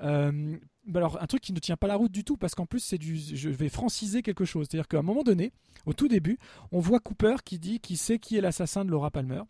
Euh, 0.02 0.58
bah 0.86 1.00
alors, 1.00 1.22
un 1.22 1.28
truc 1.28 1.42
qui 1.42 1.54
ne 1.54 1.60
tient 1.60 1.78
pas 1.78 1.88
la 1.88 1.96
route 1.96 2.12
du 2.12 2.24
tout, 2.24 2.38
parce 2.38 2.56
qu'en 2.56 2.66
plus, 2.66 2.80
c'est 2.80 2.98
du, 2.98 3.18
je 3.18 3.50
vais 3.50 3.70
franciser 3.70 4.22
quelque 4.22 4.46
chose. 4.46 4.68
C'est-à-dire 4.70 4.88
qu'à 4.88 5.00
un 5.00 5.04
moment 5.04 5.24
donné, 5.24 5.52
au 5.86 5.94
tout 5.94 6.08
début, 6.08 6.38
on 6.72 6.80
voit 6.80 7.00
Cooper 7.00 7.36
qui 7.44 7.60
dit 7.60 7.80
qu'il 7.80 7.98
sait 7.98 8.20
qui 8.20 8.38
est 8.38 8.42
l'assassin 8.42 8.86
de 8.86 8.92
Laura 8.92 9.12
Palmer. 9.12 9.42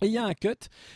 Et 0.00 0.06
il 0.06 0.12
y 0.12 0.18
a 0.18 0.24
un 0.24 0.34
cut, 0.34 0.48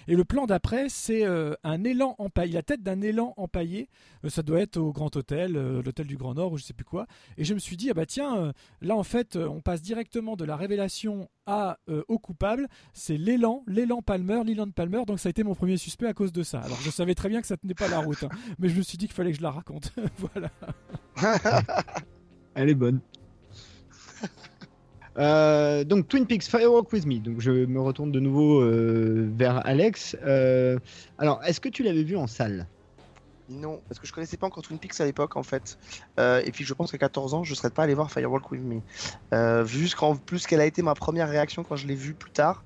et 0.06 0.14
le 0.14 0.24
plan 0.24 0.46
d'après, 0.46 0.88
c'est 0.88 1.24
euh, 1.24 1.54
un 1.64 1.84
élan 1.84 2.14
empaillé, 2.18 2.52
la 2.52 2.62
tête 2.62 2.82
d'un 2.82 3.00
élan 3.00 3.34
empaillé. 3.36 3.88
Euh, 4.24 4.28
ça 4.28 4.42
doit 4.42 4.60
être 4.60 4.76
au 4.76 4.92
Grand 4.92 5.14
Hôtel, 5.16 5.56
euh, 5.56 5.82
l'hôtel 5.82 6.06
du 6.06 6.16
Grand 6.16 6.34
Nord, 6.34 6.52
ou 6.52 6.58
je 6.58 6.64
sais 6.64 6.74
plus 6.74 6.84
quoi. 6.84 7.06
Et 7.36 7.44
je 7.44 7.54
me 7.54 7.58
suis 7.58 7.76
dit, 7.76 7.90
ah 7.90 7.94
bah 7.94 8.06
tiens, 8.06 8.36
euh, 8.36 8.52
là 8.80 8.96
en 8.96 9.02
fait, 9.02 9.36
euh, 9.36 9.48
on 9.48 9.60
passe 9.60 9.82
directement 9.82 10.36
de 10.36 10.44
la 10.44 10.56
révélation 10.56 11.28
à 11.46 11.78
au 12.08 12.18
coupable. 12.18 12.68
C'est 12.92 13.16
l'élan, 13.16 13.62
l'élan 13.66 14.02
Palmer, 14.02 14.42
l'élan 14.44 14.70
Palmer. 14.70 15.04
Donc 15.06 15.18
ça 15.18 15.28
a 15.28 15.30
été 15.30 15.42
mon 15.44 15.54
premier 15.54 15.78
suspect 15.78 16.06
à 16.06 16.12
cause 16.12 16.30
de 16.30 16.42
ça. 16.42 16.60
Alors 16.60 16.78
je 16.82 16.90
savais 16.90 17.14
très 17.14 17.30
bien 17.30 17.40
que 17.40 17.46
ça 17.46 17.56
tenait 17.56 17.72
pas 17.74 17.88
la 17.88 18.00
route, 18.00 18.22
hein, 18.22 18.28
mais 18.58 18.68
je 18.68 18.76
me 18.76 18.82
suis 18.82 18.98
dit 18.98 19.06
qu'il 19.06 19.14
fallait 19.14 19.30
que 19.30 19.38
je 19.38 19.42
la 19.42 19.50
raconte. 19.50 19.92
voilà. 20.18 20.50
Elle 22.54 22.68
est 22.68 22.74
bonne. 22.74 23.00
Euh, 25.18 25.84
donc 25.84 26.08
Twin 26.08 26.26
Peaks 26.26 26.44
Firework 26.44 26.92
with 26.92 27.06
Me. 27.06 27.18
Donc 27.18 27.40
je 27.40 27.50
me 27.50 27.80
retourne 27.80 28.12
de 28.12 28.20
nouveau 28.20 28.60
euh, 28.60 29.28
vers 29.36 29.66
Alex. 29.66 30.16
Euh, 30.24 30.78
alors, 31.18 31.42
est-ce 31.44 31.60
que 31.60 31.68
tu 31.68 31.82
l'avais 31.82 32.04
vu 32.04 32.16
en 32.16 32.26
salle? 32.26 32.66
Non, 33.50 33.80
parce 33.88 33.98
que 33.98 34.06
je 34.06 34.12
connaissais 34.12 34.36
pas 34.36 34.46
encore 34.46 34.62
Twin 34.62 34.78
Peaks 34.78 35.00
à 35.00 35.06
l'époque 35.06 35.36
en 35.36 35.42
fait. 35.42 35.78
Euh, 36.20 36.42
et 36.44 36.52
puis 36.52 36.64
je 36.64 36.74
pense 36.74 36.90
qu'à 36.92 36.98
14 36.98 37.32
ans, 37.34 37.44
je 37.44 37.54
serais 37.54 37.70
pas 37.70 37.84
allé 37.84 37.94
voir 37.94 38.10
Firewalk 38.10 38.50
with 38.50 38.62
Me. 38.62 38.80
Euh, 39.32 39.64
vu 39.64 39.88
qu'en 39.96 40.16
plus 40.16 40.46
quelle 40.46 40.60
a 40.60 40.66
été 40.66 40.82
ma 40.82 40.94
première 40.94 41.28
réaction 41.28 41.64
quand 41.64 41.76
je 41.76 41.86
l'ai 41.86 41.94
vu 41.94 42.12
plus 42.12 42.30
tard, 42.30 42.62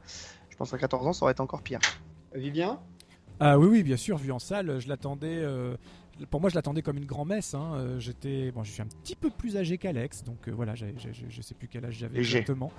je 0.50 0.56
pense 0.56 0.70
qu'à 0.72 0.78
14 0.78 1.06
ans, 1.06 1.12
ça 1.12 1.24
aurait 1.24 1.32
été 1.32 1.40
encore 1.40 1.62
pire. 1.62 1.78
Vivien? 2.34 2.80
Ah 3.38 3.58
oui, 3.58 3.68
oui, 3.68 3.82
bien 3.82 3.96
sûr, 3.96 4.16
vu 4.18 4.32
en 4.32 4.38
salle, 4.38 4.80
je 4.80 4.88
l'attendais. 4.88 5.38
euh, 5.40 5.76
pour 6.30 6.40
moi, 6.40 6.50
je 6.50 6.54
l'attendais 6.54 6.82
comme 6.82 6.96
une 6.98 7.04
grand-messe. 7.06 7.54
hein, 7.54 7.72
euh, 7.76 7.98
J'étais, 7.98 8.50
bon, 8.52 8.62
je 8.64 8.70
suis 8.72 8.82
un 8.82 8.86
petit 8.86 9.16
peu 9.16 9.30
plus 9.30 9.56
âgé 9.56 9.78
qu'Alex, 9.78 10.22
donc 10.24 10.48
euh, 10.48 10.52
voilà, 10.52 10.74
je 10.74 10.84
sais 11.42 11.54
plus 11.54 11.68
quel 11.68 11.84
âge 11.84 11.94
j'avais 11.94 12.18
exactement. 12.18 12.70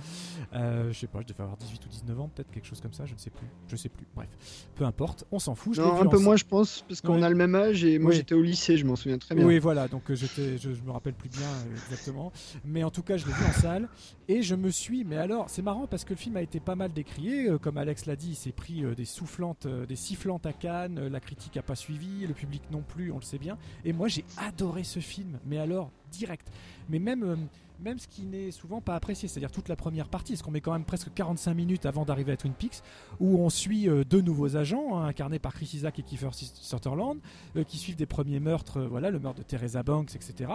Euh, 0.53 0.91
je 0.91 0.99
sais 0.99 1.07
pas, 1.07 1.19
je 1.21 1.27
devais 1.27 1.41
avoir 1.43 1.57
18 1.57 1.85
ou 1.85 1.89
19 1.89 2.19
ans, 2.19 2.29
peut-être 2.33 2.51
quelque 2.51 2.65
chose 2.67 2.81
comme 2.81 2.93
ça, 2.93 3.05
je 3.05 3.13
ne 3.13 3.19
sais 3.19 3.29
plus. 3.29 3.47
Je 3.67 3.75
sais 3.75 3.89
plus. 3.89 4.05
Bref, 4.15 4.29
peu 4.75 4.85
importe, 4.85 5.25
on 5.31 5.39
s'en 5.39 5.55
fout. 5.55 5.75
je 5.75 5.81
Non, 5.81 6.01
un 6.01 6.05
peu 6.07 6.19
moins, 6.19 6.35
je 6.35 6.45
pense, 6.45 6.83
parce 6.87 7.01
qu'on 7.01 7.15
Ouais. 7.17 7.23
a 7.23 7.29
le 7.29 7.35
même 7.35 7.55
âge 7.55 7.83
et 7.83 7.99
moi 7.99 8.11
Oui. 8.11 8.15
j'étais 8.17 8.35
au 8.35 8.41
lycée, 8.41 8.77
je 8.77 8.85
m'en 8.85 8.95
souviens 8.95 9.17
très 9.17 9.35
bien. 9.35 9.45
Oui, 9.45 9.59
voilà, 9.59 9.87
donc 9.87 10.09
euh, 10.11 10.15
j'étais, 10.15 10.57
je, 10.57 10.73
je 10.73 10.81
me 10.81 10.91
rappelle 10.91 11.13
plus 11.13 11.29
bien 11.29 11.41
euh, 11.47 11.75
exactement. 11.85 12.31
Mais 12.65 12.83
en 12.83 12.91
tout 12.91 13.03
cas, 13.03 13.17
je 13.17 13.25
l'ai 13.25 13.33
vu 13.33 13.45
en 13.45 13.51
salle 13.53 13.89
et 14.27 14.41
je 14.41 14.55
me 14.55 14.69
suis. 14.69 15.03
Mais 15.03 15.17
alors, 15.17 15.49
c'est 15.49 15.61
marrant 15.61 15.87
parce 15.87 16.03
que 16.05 16.11
le 16.13 16.17
film 16.17 16.37
a 16.37 16.41
été 16.41 16.59
pas 16.59 16.75
mal 16.75 16.93
décrié. 16.93 17.49
comme 17.61 17.77
Alex 17.77 18.05
l'a 18.05 18.15
dit, 18.15 18.29
il 18.31 18.35
s'est 18.35 18.51
pris 18.51 18.83
des 18.95 19.05
soufflantes, 19.05 19.67
des 19.87 19.95
sifflantes 19.95 20.45
à 20.45 20.53
Cannes. 20.53 21.07
la 21.07 21.19
critique 21.19 21.57
a 21.57 21.61
pas 21.61 21.75
suivi, 21.75 22.25
le 22.27 22.33
public 22.33 22.61
non 22.71 22.81
plus, 22.81 23.11
on 23.11 23.21
le 23.23 23.27
sait 23.27 23.39
bien. 23.39 23.57
Et 23.85 23.93
moi, 23.93 24.07
j'ai 24.07 24.25
adoré 24.37 24.83
ce 24.83 24.99
film. 24.99 25.39
Mais 25.45 25.57
alors, 25.57 25.91
direct. 26.11 26.47
Mais 26.89 26.99
même. 26.99 27.23
euh, 27.23 27.35
même 27.79 27.99
ce 27.99 28.07
qui 28.07 28.21
n'est 28.21 28.51
souvent 28.51 28.79
pas 28.79 28.95
apprécié, 28.95 29.27
c'est-à-dire 29.27 29.51
toute 29.51 29.67
la 29.67 29.75
première 29.75 30.07
partie, 30.07 30.33
parce 30.33 30.41
qu'on 30.41 30.51
met 30.51 30.61
quand 30.61 30.71
même 30.71 30.85
presque 30.85 31.13
45 31.13 31.53
minutes 31.53 31.85
avant 31.85 32.05
d'arriver 32.05 32.31
à 32.31 32.37
Twin 32.37 32.53
Peaks, 32.53 32.81
où 33.19 33.39
on 33.39 33.49
suit 33.49 33.89
euh, 33.89 34.05
deux 34.05 34.21
nouveaux 34.21 34.55
agents, 34.55 34.95
hein, 34.97 35.07
incarnés 35.07 35.39
par 35.39 35.53
Chris 35.53 35.71
Isaac 35.73 35.99
et 35.99 36.03
Kiefer 36.03 36.29
Sutherland, 36.31 37.17
euh, 37.57 37.63
qui 37.65 37.77
suivent 37.77 37.97
des 37.97 38.05
premiers 38.05 38.39
meurtres, 38.39 38.79
voilà, 38.79 39.09
le 39.11 39.19
meurtre 39.19 39.39
de 39.39 39.43
Teresa 39.43 39.83
Banks, 39.83 40.15
etc. 40.15 40.53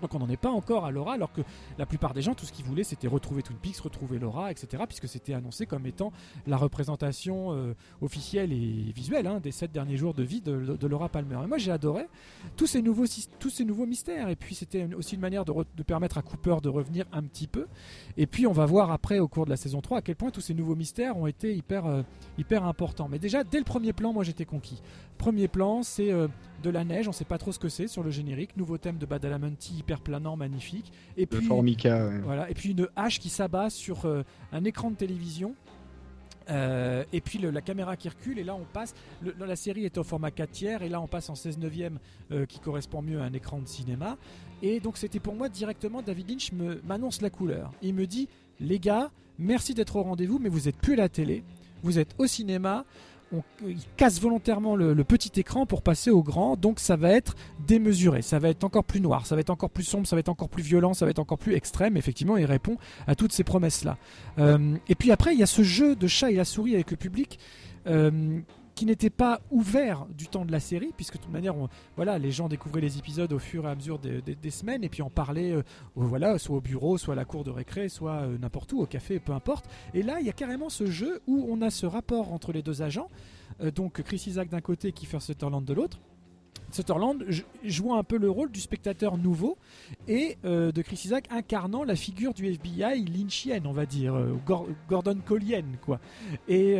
Donc 0.00 0.14
on 0.14 0.18
n'en 0.18 0.28
est 0.28 0.36
pas 0.36 0.50
encore 0.50 0.84
à 0.84 0.90
Laura, 0.90 1.14
alors 1.14 1.32
que 1.32 1.42
la 1.78 1.86
plupart 1.86 2.14
des 2.14 2.22
gens, 2.22 2.34
tout 2.34 2.44
ce 2.46 2.52
qu'ils 2.52 2.64
voulaient, 2.64 2.84
c'était 2.84 3.08
retrouver 3.08 3.42
Twin 3.42 3.58
Peaks, 3.58 3.78
retrouver 3.78 4.18
Laura, 4.18 4.50
etc. 4.50 4.82
Puisque 4.86 5.08
c'était 5.08 5.34
annoncé 5.34 5.66
comme 5.66 5.86
étant 5.86 6.12
la 6.46 6.56
représentation 6.56 7.52
euh, 7.52 7.74
officielle 8.00 8.52
et 8.52 8.92
visuelle 8.94 9.26
hein, 9.26 9.40
des 9.40 9.52
sept 9.52 9.72
derniers 9.72 9.96
jours 9.96 10.14
de 10.14 10.22
vie 10.22 10.40
de, 10.40 10.86
Laura 10.86 11.08
Palmer. 11.08 11.38
Et 11.44 11.46
moi 11.46 11.58
j'ai 11.58 11.70
adoré 11.70 12.06
tous 12.56 12.66
ces 12.66 12.82
nouveaux, 12.82 13.04
tous 13.38 13.50
ces 13.50 13.64
nouveaux 13.64 13.86
mystères. 13.86 14.28
Et 14.28 14.36
puis 14.36 14.54
c'était 14.54 14.92
aussi 14.94 15.14
une 15.14 15.20
manière 15.20 15.44
de, 15.44 15.52
re- 15.52 15.66
de 15.76 15.82
permettre 15.82 16.18
à 16.18 16.22
Cooper 16.22 16.56
de 16.62 16.68
revenir 16.68 17.06
un 17.12 17.22
petit 17.22 17.46
peu. 17.46 17.66
Et 18.16 18.26
puis 18.26 18.46
on 18.46 18.52
va 18.52 18.66
voir 18.66 18.90
après 18.90 19.18
au 19.18 19.28
cours 19.28 19.44
de 19.44 19.50
la 19.50 19.56
saison 19.56 19.80
3 19.80 19.98
à 19.98 20.02
quel 20.02 20.16
point 20.16 20.30
tous 20.30 20.40
ces 20.40 20.54
nouveaux 20.54 20.76
mystères 20.76 21.16
ont 21.16 21.26
été 21.26 21.54
hyper, 21.54 21.86
euh, 21.86 22.02
hyper 22.38 22.64
importants. 22.64 23.08
Mais 23.08 23.18
déjà 23.18 23.44
dès 23.44 23.58
le 23.58 23.64
premier 23.64 23.92
plan, 23.92 24.12
moi 24.12 24.24
j'étais 24.24 24.44
conquis. 24.44 24.82
Premier 25.18 25.48
plan, 25.48 25.82
c'est 25.82 26.10
euh, 26.12 26.28
de 26.62 26.70
la 26.70 26.84
neige, 26.84 27.08
on 27.08 27.12
sait 27.12 27.24
pas 27.24 27.38
trop 27.38 27.52
ce 27.52 27.58
que 27.58 27.68
c'est 27.68 27.88
sur 27.88 28.02
le 28.02 28.10
générique. 28.10 28.56
Nouveau 28.56 28.78
thème 28.78 28.98
de 28.98 29.06
Badalamenti, 29.06 29.74
hyper 29.78 30.00
planant, 30.00 30.36
magnifique. 30.36 30.92
Et 31.16 31.26
puis, 31.26 31.44
Formica, 31.46 32.06
ouais. 32.08 32.18
voilà, 32.20 32.50
et 32.50 32.54
puis 32.54 32.70
une 32.70 32.88
hache 32.96 33.18
qui 33.18 33.28
s'abat 33.30 33.70
sur 33.70 34.04
euh, 34.06 34.22
un 34.52 34.64
écran 34.64 34.90
de 34.90 34.96
télévision. 34.96 35.54
Euh, 36.48 37.04
et 37.12 37.20
puis 37.20 37.38
le- 37.38 37.50
la 37.50 37.60
caméra 37.60 37.96
qui 37.96 38.08
recule 38.08 38.38
et 38.38 38.42
là 38.44 38.56
on 38.56 38.64
passe 38.72 38.94
le- 39.22 39.34
la 39.38 39.54
série 39.54 39.84
est 39.84 39.98
au 39.98 40.02
format 40.02 40.30
4 40.32 40.50
tiers 40.50 40.82
et 40.82 40.88
là 40.88 41.00
on 41.00 41.06
passe 41.06 41.28
en 41.30 41.36
16 41.36 41.58
neuvième 41.58 41.98
euh, 42.32 42.44
qui 42.44 42.58
correspond 42.58 43.02
mieux 43.02 43.20
à 43.20 43.24
un 43.24 43.32
écran 43.34 43.60
de 43.60 43.68
cinéma 43.68 44.16
et 44.62 44.80
donc 44.80 44.96
c'était 44.96 45.20
pour 45.20 45.34
moi 45.36 45.48
directement 45.48 46.02
David 46.02 46.28
Lynch 46.30 46.50
m'annonce 46.82 47.20
la 47.22 47.30
couleur 47.30 47.70
il 47.82 47.94
me 47.94 48.06
dit 48.06 48.26
les 48.58 48.80
gars 48.80 49.12
merci 49.38 49.74
d'être 49.74 49.94
au 49.94 50.02
rendez-vous 50.02 50.40
mais 50.40 50.48
vous 50.48 50.66
êtes 50.66 50.76
plus 50.78 50.94
à 50.94 50.96
la 50.96 51.08
télé 51.08 51.44
vous 51.84 52.00
êtes 52.00 52.16
au 52.18 52.26
cinéma 52.26 52.84
on, 53.32 53.42
il 53.66 53.78
casse 53.96 54.20
volontairement 54.20 54.76
le, 54.76 54.94
le 54.94 55.04
petit 55.04 55.38
écran 55.38 55.66
pour 55.66 55.82
passer 55.82 56.10
au 56.10 56.22
grand, 56.22 56.56
donc 56.56 56.80
ça 56.80 56.96
va 56.96 57.10
être 57.10 57.34
démesuré, 57.66 58.22
ça 58.22 58.38
va 58.38 58.48
être 58.48 58.64
encore 58.64 58.84
plus 58.84 59.00
noir, 59.00 59.26
ça 59.26 59.34
va 59.34 59.40
être 59.40 59.50
encore 59.50 59.70
plus 59.70 59.84
sombre, 59.84 60.06
ça 60.06 60.16
va 60.16 60.20
être 60.20 60.28
encore 60.28 60.48
plus 60.48 60.62
violent, 60.62 60.94
ça 60.94 61.04
va 61.04 61.10
être 61.10 61.18
encore 61.18 61.38
plus 61.38 61.54
extrême. 61.54 61.96
Effectivement, 61.96 62.36
il 62.36 62.44
répond 62.44 62.76
à 63.06 63.14
toutes 63.14 63.32
ces 63.32 63.44
promesses-là. 63.44 63.96
Euh, 64.38 64.76
et 64.88 64.94
puis 64.94 65.12
après, 65.12 65.32
il 65.32 65.38
y 65.38 65.42
a 65.42 65.46
ce 65.46 65.62
jeu 65.62 65.96
de 65.96 66.06
chat 66.06 66.30
et 66.30 66.36
la 66.36 66.44
souris 66.44 66.74
avec 66.74 66.90
le 66.90 66.96
public. 66.96 67.38
euh, 67.86 68.40
qui 68.80 68.86
n'était 68.86 69.10
pas 69.10 69.42
ouvert 69.50 70.06
du 70.16 70.26
temps 70.26 70.46
de 70.46 70.52
la 70.52 70.58
série, 70.58 70.90
puisque 70.96 71.18
de 71.18 71.20
toute 71.20 71.30
manière, 71.30 71.54
on- 71.54 71.68
voilà, 71.96 72.18
les 72.18 72.30
gens 72.30 72.48
découvraient 72.48 72.80
les 72.80 72.96
épisodes 72.96 73.30
au 73.30 73.38
fur 73.38 73.66
et 73.66 73.68
à 73.70 73.74
mesure 73.74 73.98
des, 73.98 74.50
semaines, 74.50 74.82
et 74.82 74.88
puis 74.88 75.02
en 75.02 75.10
parlaient, 75.10 75.52
euh, 75.52 75.62
voilà, 75.96 76.38
soit 76.38 76.56
au 76.56 76.60
bureau, 76.62 76.96
soit 76.96 77.12
à 77.12 77.16
la 77.16 77.26
cour 77.26 77.44
de 77.44 77.50
récré, 77.50 77.90
soit 77.90 78.22
euh, 78.22 78.38
n'importe 78.38 78.72
où, 78.72 78.80
au 78.80 78.86
café, 78.86 79.20
peu 79.20 79.32
importe. 79.34 79.66
Et 79.92 80.02
là, 80.02 80.18
il 80.20 80.24
y 80.26 80.30
a 80.30 80.32
carrément 80.32 80.70
ce 80.70 80.86
jeu 80.86 81.20
où 81.26 81.46
on 81.50 81.60
a 81.60 81.68
ce 81.68 81.84
rapport 81.84 82.32
entre 82.32 82.52
les 82.52 82.62
deux 82.62 82.80
agents, 82.80 83.10
euh, 83.60 83.70
donc 83.70 84.00
Chris 84.00 84.24
Isaac 84.28 84.48
d'un 84.48 84.62
côté 84.62 84.88
et 84.88 84.92
Kiefer 84.92 85.20
Sutherland 85.20 85.62
de 85.62 85.74
l'autre. 85.74 86.00
Sutherland 86.70 87.22
jouant 87.62 87.98
un 87.98 88.02
peu 88.04 88.16
le 88.16 88.30
rôle 88.30 88.50
du 88.50 88.60
spectateur 88.60 89.18
nouveau 89.18 89.58
et 90.08 90.38
de 90.44 90.82
Chris 90.82 91.02
Isaac 91.04 91.26
incarnant 91.30 91.82
la 91.84 91.96
figure 91.96 92.32
du 92.32 92.46
FBI 92.46 93.04
lynchienne, 93.04 93.66
on 93.66 93.72
va 93.72 93.84
dire, 93.86 94.14
Gor- 94.46 94.68
Gordon 94.88 95.18
Collienne, 95.26 95.76
quoi. 95.84 95.98
Et, 96.48 96.76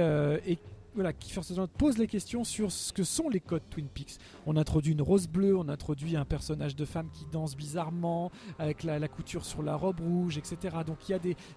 et 0.47 0.59
voilà, 0.95 1.13
Kiefer 1.13 1.41
pose 1.79 1.99
les 1.99 2.07
questions 2.07 2.45
sur 2.45 2.73
ce 2.73 2.93
que 2.93 3.05
sont 3.05 3.29
les 3.29 3.41
codes 3.41 3.63
Twin 3.71 3.87
Peaks. 3.87 4.19
On 4.47 4.57
introduit 4.57 4.93
une 4.93 5.03
rose 5.03 5.29
bleue, 5.29 5.57
on 5.57 5.69
introduit 5.69 6.17
un 6.17 6.25
personnage 6.25 6.75
de 6.75 6.85
femme 6.85 7.09
qui 7.13 7.27
danse 7.31 7.57
bizarrement, 7.57 8.31
avec 8.59 8.83
la, 8.83 9.09
couture 9.09 9.45
sur 9.45 9.63
la 9.63 9.77
robe 9.77 10.01
rouge, 10.01 10.39
etc. 10.39 10.79
Donc 10.87 11.09
il 11.09 11.13
y, 11.13 11.15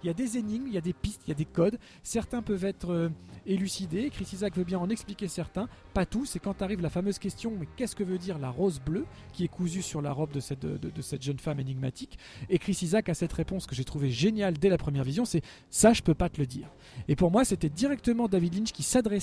a 0.09 0.13
des, 0.13 0.37
énigmes, 0.37 0.67
il 0.67 0.73
y 0.73 0.77
a 0.77 0.81
des 0.81 0.93
pistes, 0.93 1.21
il 1.25 1.29
y 1.29 1.31
a 1.31 1.35
des 1.35 1.45
codes. 1.45 1.79
Certains 2.03 2.41
peuvent 2.41 2.65
être 2.65 2.91
euh, 2.91 3.09
élucidés. 3.45 4.09
Chris 4.09 4.27
Isaac 4.33 4.55
veut 4.55 4.63
bien 4.63 4.79
en 4.79 4.89
expliquer 4.89 5.27
certains, 5.27 5.67
pas 5.93 6.05
tous. 6.05 6.25
C'est 6.25 6.39
quand 6.39 6.61
arrive 6.61 6.81
la 6.81 6.89
fameuse 6.89 7.19
question 7.19 7.53
mais 7.59 7.67
qu'est-ce 7.75 7.95
que 7.95 8.03
veut 8.03 8.17
dire 8.17 8.37
la 8.37 8.49
rose 8.49 8.79
bleue 8.79 9.05
qui 9.33 9.43
est 9.43 9.47
cousue 9.49 9.81
sur 9.81 10.01
la 10.01 10.11
robe 10.11 10.31
de 10.31 10.39
cette, 10.39 10.65
de 10.65 11.01
cette 11.01 11.23
jeune 11.23 11.39
femme 11.39 11.59
énigmatique? 11.59 12.17
Et 12.49 12.59
Chris 12.59 12.77
Isaac 12.81 13.09
a 13.09 13.13
cette 13.13 13.33
réponse 13.33 13.65
que 13.65 13.75
j'ai 13.75 13.83
trouvée 13.83 14.11
géniale 14.11 14.57
dès 14.57 14.69
la 14.69 14.77
première 14.77 15.03
vision 15.03 15.25
c'est 15.25 15.41
ça, 15.69 15.93
je 15.93 16.01
peux 16.01 16.13
pas 16.13 16.29
te 16.29 16.39
le 16.39 16.47
dire. 16.47 16.69
Et 17.07 17.15
pour 17.15 17.31
moi, 17.31 17.45
c'était 17.45 17.69
directement 17.69 18.27
David 18.27 18.55
Lynch 18.55 18.71
qui 18.71 18.83
s'adressait 18.83 19.22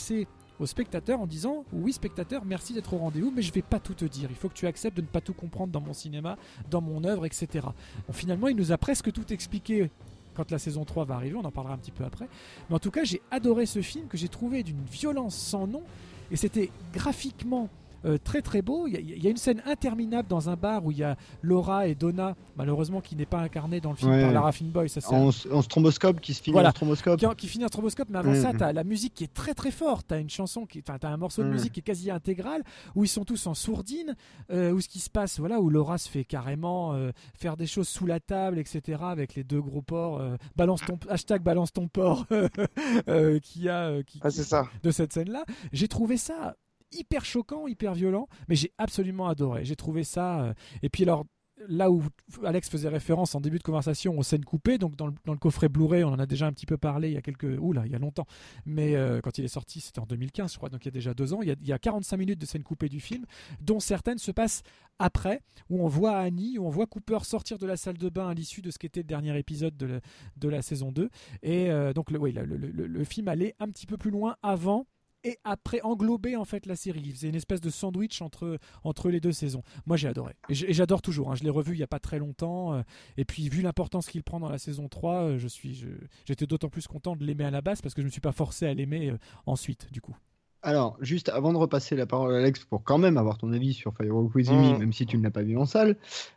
aux 0.58 0.66
spectateurs 0.66 1.20
en 1.20 1.26
disant 1.26 1.64
oui 1.72 1.92
spectateur 1.92 2.44
merci 2.44 2.74
d'être 2.74 2.92
au 2.92 2.98
rendez-vous 2.98 3.32
mais 3.34 3.42
je 3.42 3.52
vais 3.52 3.62
pas 3.62 3.80
tout 3.80 3.94
te 3.94 4.04
dire. 4.04 4.28
Il 4.30 4.36
faut 4.36 4.48
que 4.48 4.54
tu 4.54 4.66
acceptes 4.66 4.96
de 4.96 5.02
ne 5.02 5.06
pas 5.06 5.20
tout 5.20 5.34
comprendre 5.34 5.72
dans 5.72 5.80
mon 5.80 5.94
cinéma 5.94 6.36
dans 6.70 6.80
mon 6.80 7.04
œuvre 7.04 7.26
etc 7.26 7.66
bon, 8.06 8.12
finalement 8.12 8.48
il 8.48 8.56
nous 8.56 8.72
a 8.72 8.78
presque 8.78 9.12
tout 9.12 9.32
expliqué 9.32 9.90
quand 10.34 10.50
la 10.50 10.58
saison 10.58 10.84
3 10.84 11.04
va 11.04 11.16
arriver. 11.16 11.36
On 11.36 11.44
en 11.44 11.50
parlera 11.50 11.74
un 11.74 11.78
petit 11.78 11.90
peu 11.90 12.04
après. 12.04 12.28
Mais 12.68 12.76
en 12.76 12.78
tout 12.78 12.90
cas 12.90 13.04
j'ai 13.04 13.20
adoré 13.30 13.66
ce 13.66 13.82
film 13.82 14.06
que 14.06 14.16
j'ai 14.16 14.28
trouvé 14.28 14.62
d'une 14.62 14.82
violence 14.84 15.36
sans 15.36 15.66
nom. 15.66 15.82
Et 16.30 16.36
c'était 16.36 16.70
graphiquement 16.92 17.68
euh, 18.04 18.18
très 18.18 18.42
très 18.42 18.62
beau. 18.62 18.86
Il 18.86 18.94
y, 18.94 18.96
a, 18.96 19.00
il 19.00 19.22
y, 19.22 19.26
a 19.26 19.30
une 19.30 19.36
scène 19.36 19.62
interminable 19.66 20.28
dans 20.28 20.48
un 20.50 20.56
bar 20.56 20.84
où 20.84 20.90
il 20.90 20.98
y 20.98 21.04
a 21.04 21.16
Laura 21.42 21.86
et 21.86 21.94
Donna, 21.94 22.34
malheureusement 22.56 23.00
qui 23.00 23.16
n'est 23.16 23.26
pas 23.26 23.40
incarnée 23.40 23.80
dans 23.80 23.90
le 23.90 23.96
film 23.96 24.10
Ouais. 24.10 24.22
par 24.22 24.32
Lara 24.32 24.50
Boy. 24.62 24.88
Ça, 24.88 25.00
c'est 25.00 25.14
En, 25.14 25.28
un- 25.30 25.52
en 25.52 25.62
stromboscope 25.62 26.20
qui 26.20 26.34
se 26.34 26.42
finit 26.42 26.52
Voilà. 26.52 26.68
en 26.68 26.72
stromboscope. 26.72 27.18
qui, 27.20 27.26
qui 27.36 27.46
finit 27.48 27.64
en 27.64 27.68
stroboscope, 27.68 28.08
mais 28.10 28.18
avant 28.18 28.34
ça, 28.34 28.52
t'as 28.56 28.72
la 28.72 28.84
musique 28.84 29.14
qui 29.14 29.24
est 29.24 29.32
très 29.34 29.54
très 29.54 29.70
forte. 29.70 30.06
T'as 30.08 30.20
une 30.20 30.30
chanson, 30.30 30.66
qui, 30.66 30.82
enfin, 30.86 30.98
t'as 30.98 31.08
un 31.10 31.16
morceau 31.16 31.42
de 31.42 31.46
Mhm. 31.48 31.52
musique 31.54 31.72
qui 31.72 31.80
est 31.80 31.84
quasi 31.84 32.10
intégral, 32.10 32.62
où 32.94 33.04
ils 33.04 33.08
sont 33.08 33.24
tous 33.24 33.46
en 33.46 33.54
sourdine, 33.54 34.14
euh, 34.52 34.72
où 34.72 34.80
ce 34.80 34.88
qui 34.88 34.98
se 35.00 35.10
passe, 35.10 35.38
voilà, 35.38 35.60
où 35.60 35.70
Laura 35.70 35.98
se 35.98 36.08
fait 36.08 36.24
carrément 36.24 36.94
euh, 36.94 37.10
faire 37.34 37.56
des 37.56 37.66
choses 37.66 37.88
sous 37.88 38.06
la 38.06 38.20
table, 38.20 38.58
etc., 38.58 38.98
avec 39.02 39.34
les 39.34 39.44
deux 39.44 39.60
gros 39.60 39.82
porcs. 39.82 40.20
euh, 40.20 40.36
balance 40.56 40.80
ton 40.86 40.98
hashtag 41.08 41.42
balance 41.42 41.72
ton 41.72 41.88
porc 41.88 42.26
euh, 43.08 43.38
qui 43.40 43.68
a 43.68 43.84
euh, 43.88 44.02
qui, 44.02 44.20
Ah, 44.22 44.30
c'est 44.30 44.42
ça. 44.44 44.68
de 44.82 44.90
cette 44.90 45.12
scène-là. 45.12 45.44
J'ai 45.72 45.88
trouvé 45.88 46.16
ça 46.16 46.56
hyper 46.92 47.24
choquant, 47.24 47.66
hyper 47.66 47.94
violent, 47.94 48.28
mais 48.48 48.56
j'ai 48.56 48.72
absolument 48.78 49.28
adoré. 49.28 49.64
J'ai 49.64 49.76
trouvé 49.76 50.04
ça. 50.04 50.40
euh, 50.42 50.54
Et 50.82 50.88
puis 50.88 51.02
alors, 51.04 51.24
là 51.68 51.90
où 51.90 52.02
Alex 52.42 52.70
faisait 52.70 52.88
référence 52.88 53.34
en 53.34 53.40
début 53.42 53.58
de 53.58 53.62
conversation 53.62 54.18
aux 54.18 54.22
scènes 54.22 54.46
coupées, 54.46 54.78
donc 54.78 54.96
dans 54.96 55.06
le, 55.08 55.36
coffret 55.36 55.68
Blu-ray, 55.68 56.04
on 56.04 56.08
en 56.08 56.18
a 56.18 56.24
déjà 56.24 56.46
un 56.46 56.52
petit 56.52 56.64
peu 56.64 56.78
parlé 56.78 57.08
il 57.10 57.14
y 57.14 57.16
a 57.18 57.22
quelques. 57.22 57.58
Oula, 57.60 57.84
il 57.84 57.92
y 57.92 57.94
a 57.94 57.98
longtemps. 57.98 58.26
Mais 58.64 58.96
euh, 58.96 59.20
quand 59.20 59.36
il 59.36 59.44
est 59.44 59.48
sorti, 59.48 59.80
c'était 59.80 60.00
en 60.00 60.06
2015, 60.06 60.52
je 60.52 60.56
crois, 60.56 60.70
donc 60.70 60.82
il 60.84 60.86
y 60.86 60.88
a 60.88 60.92
déjà 60.92 61.12
deux 61.12 61.34
ans. 61.34 61.42
Il 61.42 61.48
y 61.48 61.50
a, 61.50 61.56
il 61.60 61.68
y 61.68 61.72
a 61.72 61.78
45 61.78 62.16
minutes 62.16 62.40
de 62.40 62.46
scènes 62.46 62.62
coupées 62.62 62.88
du 62.88 63.00
film, 63.00 63.26
dont 63.60 63.78
certaines 63.78 64.18
se 64.18 64.30
passent 64.30 64.62
après, 64.98 65.42
où 65.68 65.84
on 65.84 65.88
voit 65.88 66.16
Annie, 66.16 66.58
où 66.58 66.66
on 66.66 66.70
voit 66.70 66.86
Cooper 66.86 67.18
sortir 67.24 67.58
de 67.58 67.66
la 67.66 67.76
salle 67.76 67.98
de 67.98 68.08
bain 68.08 68.28
à 68.28 68.34
l'issue 68.34 68.62
de 68.62 68.70
ce 68.70 68.78
qu'était 68.78 69.00
le 69.00 69.04
dernier 69.04 69.38
épisode 69.38 69.76
de, 69.76 70.48
la- 70.48 70.62
saison 70.62 70.92
2. 70.92 71.10
Et 71.42 71.70
euh, 71.70 71.92
donc, 71.92 72.08
oui, 72.10 72.32
le 72.32 73.04
film 73.04 73.28
allait 73.28 73.54
un 73.60 73.68
petit 73.68 73.86
peu 73.86 73.96
plus 73.98 74.10
loin 74.10 74.36
avant 74.42 74.86
et 75.24 75.38
après 75.44 75.80
englober 75.82 76.36
en 76.36 76.44
fait 76.44 76.66
la 76.66 76.76
série. 76.76 77.02
Il 77.04 77.12
faisait 77.12 77.28
une 77.28 77.34
espèce 77.34 77.60
de 77.60 77.70
sandwich 77.70 78.22
entre, 78.22 78.58
entre 78.84 79.10
les 79.10 79.20
deux 79.20 79.32
saisons. 79.32 79.62
Moi 79.86 79.96
j'ai 79.96 80.08
adoré. 80.08 80.34
Et 80.48 80.54
j'adore 80.54 81.02
toujours. 81.02 81.30
hein. 81.30 81.34
Je 81.34 81.44
l'ai 81.44 81.50
revu 81.50 81.74
il 81.74 81.78
n'y 81.78 81.82
a 81.82 81.86
pas 81.88 81.98
très 81.98 82.18
longtemps. 82.18 82.74
euh, 82.74 82.82
et 83.16 83.24
puis 83.24 83.48
vu 83.48 83.62
l'importance 83.62 84.06
qu'il 84.08 84.22
prend 84.22 84.40
dans 84.40 84.48
la 84.48 84.58
saison 84.58 84.88
3, 84.88 85.14
euh, 85.22 85.38
je 85.38 85.48
suis, 85.48 85.74
je- 85.74 85.88
j'étais 86.26 86.46
d'autant 86.46 86.68
plus 86.68 86.86
content 86.86 87.16
de 87.16 87.24
l'aimer 87.24 87.44
à 87.44 87.50
la 87.50 87.60
base 87.60 87.80
parce 87.82 87.94
que 87.94 88.00
je 88.00 88.04
ne 88.06 88.08
me 88.08 88.12
suis 88.12 88.20
pas 88.20 88.32
forcé 88.32 88.66
à 88.66 88.74
l'aimer 88.74 89.10
euh, 89.10 89.18
ensuite 89.46 89.92
du 89.92 90.00
coup. 90.00 90.16
Alors, 90.62 90.98
juste 91.00 91.30
avant 91.30 91.54
de 91.54 91.58
repasser 91.58 91.96
la 91.96 92.04
parole 92.04 92.34
à 92.34 92.36
Alex 92.38 92.66
pour 92.66 92.84
quand 92.84 92.98
même 92.98 93.16
avoir 93.16 93.38
ton 93.38 93.50
avis 93.54 93.72
sur 93.72 93.94
Firewalk 93.96 94.34
With 94.34 94.50
Me, 94.50 94.74
Mm. 94.74 94.78
même 94.78 94.92
si 94.92 95.06
tu 95.06 95.16
ne 95.16 95.22
l'as 95.22 95.30
pas 95.30 95.42
vu 95.42 95.56
en 95.56 95.64
salle, 95.64 95.96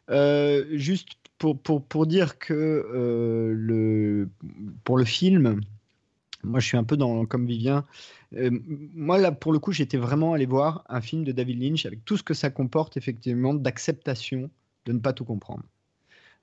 euh, 0.10 0.66
juste 0.72 1.10
pour, 1.38 1.60
pour, 1.60 1.84
pour 1.84 2.06
dire 2.08 2.40
que 2.40 2.54
euh, 2.54 3.52
le, 3.54 4.30
pour 4.86 4.98
le 4.98 5.04
film, 5.04 5.60
moi 6.44 6.60
je 6.60 6.68
suis 6.68 6.78
un 6.78 6.84
peu 6.84 6.98
dans, 6.98 7.26
comme 7.26 7.46
Vivien, 7.46 7.86
euh, 8.36 8.52
moi 8.94 9.18
là 9.18 9.32
pour 9.32 9.54
le 9.54 9.60
coup 9.60 9.72
j'étais 9.72 9.98
vraiment 9.98 10.34
allé 10.34 10.46
voir 10.46 10.84
un 10.90 11.02
film 11.02 11.24
de 11.24 11.32
David 11.32 11.62
Lynch 11.62 11.86
avec 11.86 12.04
tout 12.06 12.18
ce 12.18 12.24
que 12.24 12.34
ça 12.34 12.50
comporte 12.50 12.98
effectivement 12.98 13.54
d'acceptation 13.54 14.50
de 14.86 14.94
ne 14.94 15.00
pas 15.00 15.14
tout 15.14 15.26
comprendre. 15.26 15.64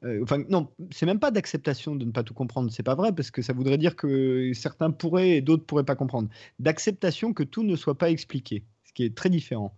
Euh, 0.04 0.22
enfin, 0.22 0.42
non, 0.48 0.68
c'est 0.90 1.04
même 1.04 1.20
pas 1.20 1.30
d'acceptation 1.30 1.94
de 1.94 2.04
ne 2.04 2.10
pas 2.10 2.22
tout 2.22 2.32
comprendre, 2.32 2.70
c'est 2.72 2.82
pas 2.82 2.94
vrai, 2.94 3.14
parce 3.14 3.30
que 3.30 3.42
ça 3.42 3.52
voudrait 3.52 3.78
dire 3.78 3.96
que 3.96 4.50
certains 4.54 4.90
pourraient 4.90 5.36
et 5.36 5.40
d'autres 5.42 5.64
pourraient 5.64 5.84
pas 5.84 5.96
comprendre. 5.96 6.28
D'acceptation 6.58 7.34
que 7.34 7.42
tout 7.42 7.62
ne 7.62 7.76
soit 7.76 7.98
pas 7.98 8.10
expliqué, 8.10 8.64
ce 8.84 8.92
qui 8.94 9.04
est 9.04 9.14
très 9.14 9.28
différent. 9.28 9.74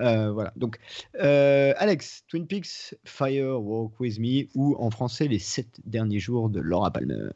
Euh, 0.00 0.32
voilà, 0.32 0.52
donc 0.56 0.78
euh, 1.20 1.72
Alex, 1.76 2.24
Twin 2.28 2.46
Peaks, 2.46 2.94
Fire 3.04 3.60
Walk 3.60 3.98
With 4.00 4.18
Me, 4.18 4.46
ou 4.54 4.76
en 4.78 4.90
français, 4.90 5.28
les 5.28 5.38
sept 5.38 5.80
derniers 5.84 6.18
jours 6.18 6.48
de 6.48 6.60
Laura 6.60 6.90
Palmer. 6.90 7.30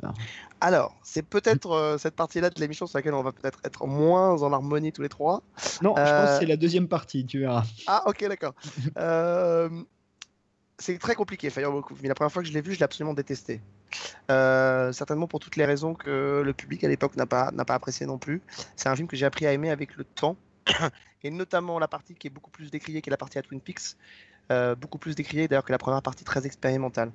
Alors, 0.60 0.96
c'est 1.02 1.22
peut-être 1.22 1.70
euh, 1.70 1.98
cette 1.98 2.16
partie-là 2.16 2.50
de 2.50 2.60
l'émission 2.60 2.86
sur 2.86 2.98
laquelle 2.98 3.14
on 3.14 3.22
va 3.22 3.32
peut-être 3.32 3.60
être 3.64 3.86
moins 3.86 4.42
en 4.42 4.52
harmonie 4.52 4.92
tous 4.92 5.02
les 5.02 5.08
trois. 5.08 5.42
Non, 5.82 5.94
je 5.96 6.02
pense 6.02 6.30
que 6.30 6.38
c'est 6.40 6.46
la 6.46 6.56
deuxième 6.56 6.88
partie, 6.88 7.24
tu 7.24 7.40
verras. 7.40 7.64
Ah, 7.86 8.02
ok, 8.06 8.26
d'accord. 8.28 8.54
C'est 10.80 10.98
très 10.98 11.14
compliqué, 11.14 11.50
Firewalk 11.50 11.90
With 11.90 12.02
Me. 12.02 12.08
La 12.08 12.14
première 12.14 12.32
fois 12.32 12.42
que 12.42 12.48
je 12.48 12.54
l'ai 12.54 12.62
vu, 12.62 12.72
je 12.72 12.78
l'ai 12.78 12.84
absolument 12.84 13.12
détesté. 13.12 13.60
Euh, 14.30 14.92
certainement 14.92 15.26
pour 15.26 15.38
toutes 15.38 15.56
les 15.56 15.66
raisons 15.66 15.94
que 15.94 16.42
le 16.42 16.52
public 16.54 16.82
à 16.84 16.88
l'époque 16.88 17.16
n'a 17.16 17.26
pas, 17.26 17.50
n'a 17.52 17.66
pas 17.66 17.74
apprécié 17.74 18.06
non 18.06 18.16
plus. 18.16 18.40
C'est 18.76 18.88
un 18.88 18.96
film 18.96 19.06
que 19.06 19.14
j'ai 19.14 19.26
appris 19.26 19.46
à 19.46 19.52
aimer 19.52 19.70
avec 19.70 19.96
le 19.96 20.04
temps, 20.04 20.36
et 21.22 21.30
notamment 21.30 21.78
la 21.78 21.88
partie 21.88 22.14
qui 22.14 22.26
est 22.26 22.30
beaucoup 22.30 22.50
plus 22.50 22.70
décriée, 22.70 23.02
qui 23.02 23.10
est 23.10 23.12
la 23.12 23.16
partie 23.16 23.38
à 23.38 23.42
Twin 23.42 23.60
Peaks. 23.60 23.96
Euh, 24.50 24.74
beaucoup 24.74 24.98
plus 24.98 25.14
décriée 25.14 25.46
d'ailleurs 25.46 25.64
que 25.64 25.70
la 25.70 25.78
première 25.78 26.02
partie 26.02 26.24
très 26.24 26.44
expérimentale. 26.44 27.12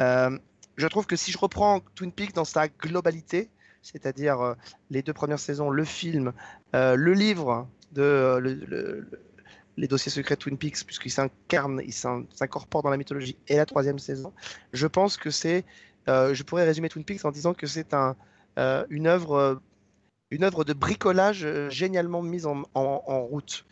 Euh, 0.00 0.38
je 0.76 0.86
trouve 0.86 1.04
que 1.04 1.16
si 1.16 1.32
je 1.32 1.38
reprends 1.38 1.80
Twin 1.96 2.12
Peaks 2.12 2.32
dans 2.32 2.44
sa 2.44 2.68
globalité, 2.68 3.50
c'est-à-dire 3.82 4.40
euh, 4.40 4.54
les 4.90 5.02
deux 5.02 5.12
premières 5.12 5.40
saisons, 5.40 5.68
le 5.68 5.84
film, 5.84 6.32
le 6.72 7.12
livre 7.12 7.66
de 7.90 8.38
le- 8.40 8.54
le- 8.54 8.66
le- 8.66 9.20
les 9.76 9.88
dossiers 9.88 10.12
secrets 10.12 10.36
Twin 10.36 10.56
Peaks, 10.56 10.84
puisqu'il 10.86 11.10
s'incarne, 11.10 11.82
il 11.84 11.92
s'in- 11.92 12.24
s'incorpore 12.32 12.82
dans 12.82 12.90
la 12.90 12.96
mythologie, 12.96 13.36
et 13.48 13.56
la 13.56 13.66
troisième 13.66 13.98
saison, 13.98 14.32
je 14.72 14.86
pense 14.86 15.16
que 15.16 15.30
c'est, 15.30 15.64
je 16.06 16.42
pourrais 16.44 16.64
résumer 16.64 16.88
Twin 16.88 17.04
Peaks 17.04 17.24
en 17.24 17.32
disant 17.32 17.52
que 17.52 17.66
c'est 17.66 17.94
un, 17.94 18.16
une 18.90 19.06
œuvre, 19.06 19.60
une 20.30 20.44
œuvre 20.44 20.64
de 20.64 20.72
bricolage 20.72 21.44
euh, 21.44 21.70
génialement 21.70 22.22
mise 22.22 22.46
en, 22.46 22.64
route. 22.74 23.64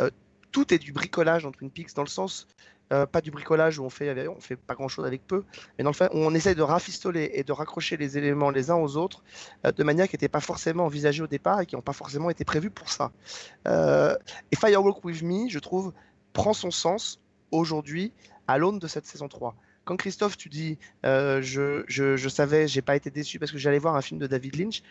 Euh, 0.00 0.10
tout 0.50 0.72
est 0.74 0.78
du 0.78 0.92
bricolage 0.92 1.44
dans 1.44 1.52
Twin 1.52 1.70
Peaks, 1.70 1.94
dans 1.94 2.02
le 2.02 2.08
sens 2.08 2.46
euh, 2.92 3.06
pas 3.06 3.22
du 3.22 3.30
bricolage 3.30 3.78
où 3.78 3.84
on 3.84 3.88
fait, 3.88 4.28
on 4.28 4.40
fait 4.40 4.56
pas 4.56 4.74
grand 4.74 4.88
chose 4.88 5.06
avec 5.06 5.26
peu, 5.26 5.44
mais 5.78 5.84
dans 5.84 5.90
le 5.90 5.94
fait 5.94 6.10
où 6.12 6.18
on 6.18 6.34
essaye 6.34 6.54
de 6.54 6.62
rafistoler 6.62 7.30
et 7.32 7.42
de 7.42 7.52
raccrocher 7.52 7.96
les 7.96 8.18
éléments 8.18 8.50
les 8.50 8.70
uns 8.70 8.76
aux 8.76 8.98
autres 8.98 9.22
de 9.64 9.82
manière 9.82 10.08
qui 10.08 10.14
n'était 10.16 10.28
pas 10.28 10.40
forcément 10.40 10.84
envisagée 10.84 11.22
au 11.22 11.26
départ 11.26 11.62
et 11.62 11.66
qui 11.66 11.74
n'ont 11.74 11.80
pas 11.80 11.94
forcément 11.94 12.28
été 12.28 12.44
prévues 12.44 12.68
pour 12.68 12.90
ça. 12.90 13.10
Et 13.66 14.56
Firewalk 14.56 15.02
With 15.04 15.22
Me, 15.22 15.48
je 15.48 15.58
trouve, 15.58 15.94
prend 16.34 16.52
son 16.52 16.70
sens 16.70 17.18
aujourd'hui 17.50 18.12
à 18.46 18.58
l'aune 18.58 18.78
de 18.78 18.86
cette 18.86 19.06
saison 19.06 19.28
3. 19.28 19.54
Quand 19.84 19.96
Christophe, 19.96 20.36
tu 20.36 20.50
dis 20.50 20.76
je, 21.02 21.84
je, 21.88 22.16
je 22.18 22.28
savais, 22.28 22.68
j'ai 22.68 22.82
pas 22.82 22.96
été 22.96 23.10
déçu 23.10 23.38
parce 23.38 23.52
que 23.52 23.58
j'allais 23.58 23.78
voir 23.78 23.96
un 23.96 24.02
film 24.02 24.20
de 24.20 24.26
David 24.26 24.56
Lynch, 24.56 24.82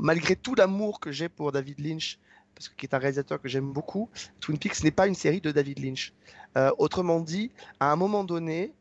malgré 0.00 0.34
tout 0.34 0.54
l'amour 0.54 0.98
que 0.98 1.12
j'ai 1.12 1.28
pour 1.28 1.52
David 1.52 1.78
Lynch, 1.78 2.18
parce 2.54 2.68
que 2.68 2.74
qui 2.74 2.86
est 2.86 2.94
un 2.94 2.98
réalisateur 2.98 3.40
que 3.40 3.48
j'aime 3.48 3.70
beaucoup, 3.70 4.08
Twin 4.40 4.58
Peaks 4.58 4.82
n'est 4.82 4.90
pas 4.90 5.06
une 5.06 5.14
série 5.14 5.40
de 5.40 5.52
David 5.52 5.78
Lynch. 5.78 6.12
Euh, 6.56 6.70
autrement 6.78 7.20
dit, 7.20 7.52
à 7.78 7.92
un 7.92 7.96
moment 7.96 8.24
donné, 8.24 8.72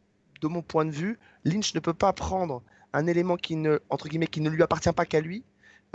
de 0.41 0.47
mon 0.47 0.61
point 0.61 0.85
de 0.85 0.91
vue, 0.91 1.19
Lynch 1.43 1.75
ne 1.75 1.79
peut 1.79 1.93
pas 1.93 2.13
prendre 2.13 2.63
un 2.93 3.05
élément 3.05 3.35
qui 3.35 3.55
ne, 3.55 3.79
entre 3.89 4.07
guillemets, 4.07 4.27
qui 4.27 4.41
ne 4.41 4.49
lui 4.49 4.63
appartient 4.63 4.91
pas 4.91 5.05
qu'à 5.05 5.19
lui, 5.19 5.43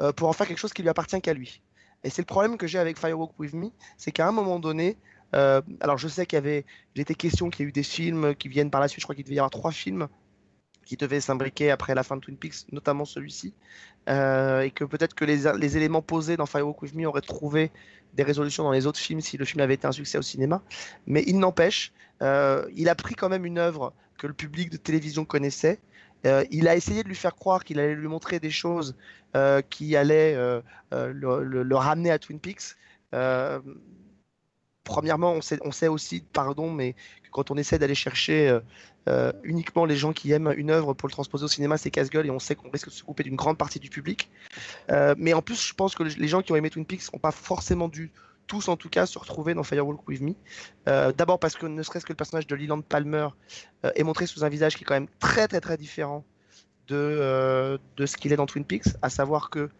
euh, 0.00 0.12
pour 0.12 0.28
en 0.28 0.32
faire 0.32 0.46
quelque 0.46 0.58
chose 0.58 0.72
qui 0.72 0.82
lui 0.82 0.90
appartient 0.90 1.20
qu'à 1.20 1.32
lui. 1.32 1.62
Et 2.04 2.10
c'est 2.10 2.22
le 2.22 2.26
problème 2.26 2.58
que 2.58 2.66
j'ai 2.66 2.78
avec 2.78 2.98
Firewalk 2.98 3.38
With 3.38 3.54
Me, 3.54 3.70
c'est 3.96 4.12
qu'à 4.12 4.28
un 4.28 4.32
moment 4.32 4.60
donné, 4.60 4.98
euh, 5.34 5.62
alors 5.80 5.96
je 5.96 6.06
sais 6.06 6.26
qu'il 6.26 6.36
y 6.36 6.38
avait, 6.38 6.66
il 6.94 7.00
était 7.00 7.14
question 7.14 7.48
qu'il 7.48 7.64
y 7.64 7.66
ait 7.66 7.70
eu 7.70 7.72
des 7.72 7.82
films 7.82 8.34
qui 8.34 8.48
viennent 8.48 8.70
par 8.70 8.80
la 8.80 8.88
suite, 8.88 9.00
je 9.00 9.06
crois 9.06 9.14
qu'il 9.14 9.24
devait 9.24 9.36
y 9.36 9.38
avoir 9.38 9.50
trois 9.50 9.72
films 9.72 10.06
qui 10.84 10.96
devaient 10.96 11.20
s'imbriquer 11.20 11.70
après 11.70 11.94
la 11.94 12.02
fin 12.02 12.16
de 12.16 12.20
Twin 12.20 12.36
Peaks, 12.36 12.66
notamment 12.72 13.04
celui-ci, 13.04 13.54
euh, 14.08 14.60
et 14.60 14.70
que 14.70 14.84
peut-être 14.84 15.14
que 15.14 15.24
les, 15.24 15.76
éléments 15.76 16.02
posés 16.02 16.36
dans 16.36 16.46
Firewalk 16.46 16.82
With 16.82 16.94
Me 16.94 17.06
auraient 17.06 17.20
trouvé 17.20 17.70
des 18.14 18.22
résolutions 18.22 18.64
dans 18.64 18.72
les 18.72 18.86
autres 18.86 18.98
films 18.98 19.20
si 19.20 19.36
le 19.36 19.44
film 19.44 19.60
avait 19.60 19.74
été 19.74 19.86
un 19.86 19.92
succès 19.92 20.18
au 20.18 20.22
cinéma. 20.22 20.62
Mais 21.06 21.24
il 21.26 21.38
n'empêche, 21.38 21.92
euh, 22.22 22.64
il 22.74 22.88
a 22.88 22.94
pris 22.94 23.14
quand 23.14 23.28
même 23.28 23.44
une 23.44 23.58
œuvre 23.58 23.92
que 24.18 24.26
le 24.26 24.34
public 24.34 24.70
de 24.70 24.76
télévision 24.76 25.24
connaissait. 25.24 25.80
Euh, 26.26 26.44
il 26.50 26.68
a 26.68 26.76
essayé 26.76 27.02
de 27.02 27.08
lui 27.08 27.16
faire 27.16 27.34
croire 27.34 27.64
qu'il 27.64 27.78
allait 27.80 27.94
lui 27.94 28.08
montrer 28.08 28.40
des 28.40 28.50
choses 28.50 28.96
qui 29.68 29.96
allaient 29.96 30.36
le, 30.92 31.74
ramener 31.74 32.12
à 32.12 32.20
Twin 32.20 32.38
Peaks. 32.38 32.76
Premièrement, 34.84 35.32
on 35.32 35.40
sait, 35.40 35.58
on 35.62 35.72
sait 35.72 35.88
aussi, 35.88 36.22
pardon, 36.32 36.70
mais 36.70 36.94
quand 37.34 37.50
on 37.50 37.56
essaie 37.56 37.80
d'aller 37.80 37.96
chercher 37.96 38.48
euh, 38.48 38.60
euh, 39.08 39.32
uniquement 39.42 39.84
les 39.84 39.96
gens 39.96 40.12
qui 40.12 40.30
aiment 40.30 40.54
une 40.56 40.70
œuvre 40.70 40.94
pour 40.94 41.08
le 41.08 41.12
transposer 41.12 41.44
au 41.44 41.48
cinéma, 41.48 41.76
c'est 41.76 41.90
casse-gueule 41.90 42.26
et 42.26 42.30
on 42.30 42.38
sait 42.38 42.54
qu'on 42.54 42.70
risque 42.70 42.86
de 42.86 42.92
se 42.92 43.02
couper 43.02 43.24
d'une 43.24 43.34
grande 43.34 43.58
partie 43.58 43.80
du 43.80 43.90
public. 43.90 44.30
Euh, 44.90 45.16
mais 45.18 45.34
en 45.34 45.42
plus, 45.42 45.60
je 45.60 45.74
pense 45.74 45.96
que 45.96 46.04
les 46.04 46.28
gens 46.28 46.42
qui 46.42 46.52
ont 46.52 46.56
aimé 46.56 46.70
Twin 46.70 46.86
Peaks 46.86 47.12
n'ont 47.12 47.18
pas 47.18 47.32
forcément 47.32 47.88
dû 47.88 48.12
tous 48.46 48.68
en 48.68 48.76
tout 48.76 48.88
cas 48.88 49.06
se 49.06 49.18
retrouver 49.18 49.54
dans 49.54 49.64
Firewalk 49.64 50.06
With 50.06 50.20
Me. 50.20 50.34
D'abord 50.86 51.38
parce 51.38 51.56
que 51.56 51.66
ne 51.66 51.82
serait-ce 51.82 52.04
que 52.04 52.12
le 52.12 52.16
personnage 52.16 52.46
de 52.46 52.54
Leland 52.54 52.82
Palmer 52.82 53.28
est 53.82 54.02
montré 54.02 54.26
sous 54.26 54.44
un 54.44 54.50
visage 54.50 54.76
qui 54.76 54.84
est 54.84 54.86
quand 54.86 54.94
même 54.94 55.08
très 55.18 55.48
très 55.48 55.62
très 55.62 55.78
différent 55.78 56.24
de, 56.88 57.80
de 57.96 58.06
ce 58.06 58.18
qu'il 58.18 58.34
est 58.34 58.36
dans 58.36 58.44
Twin 58.44 58.66
Peaks, 58.66 58.88
à 59.00 59.08
savoir 59.08 59.48
que 59.48 59.70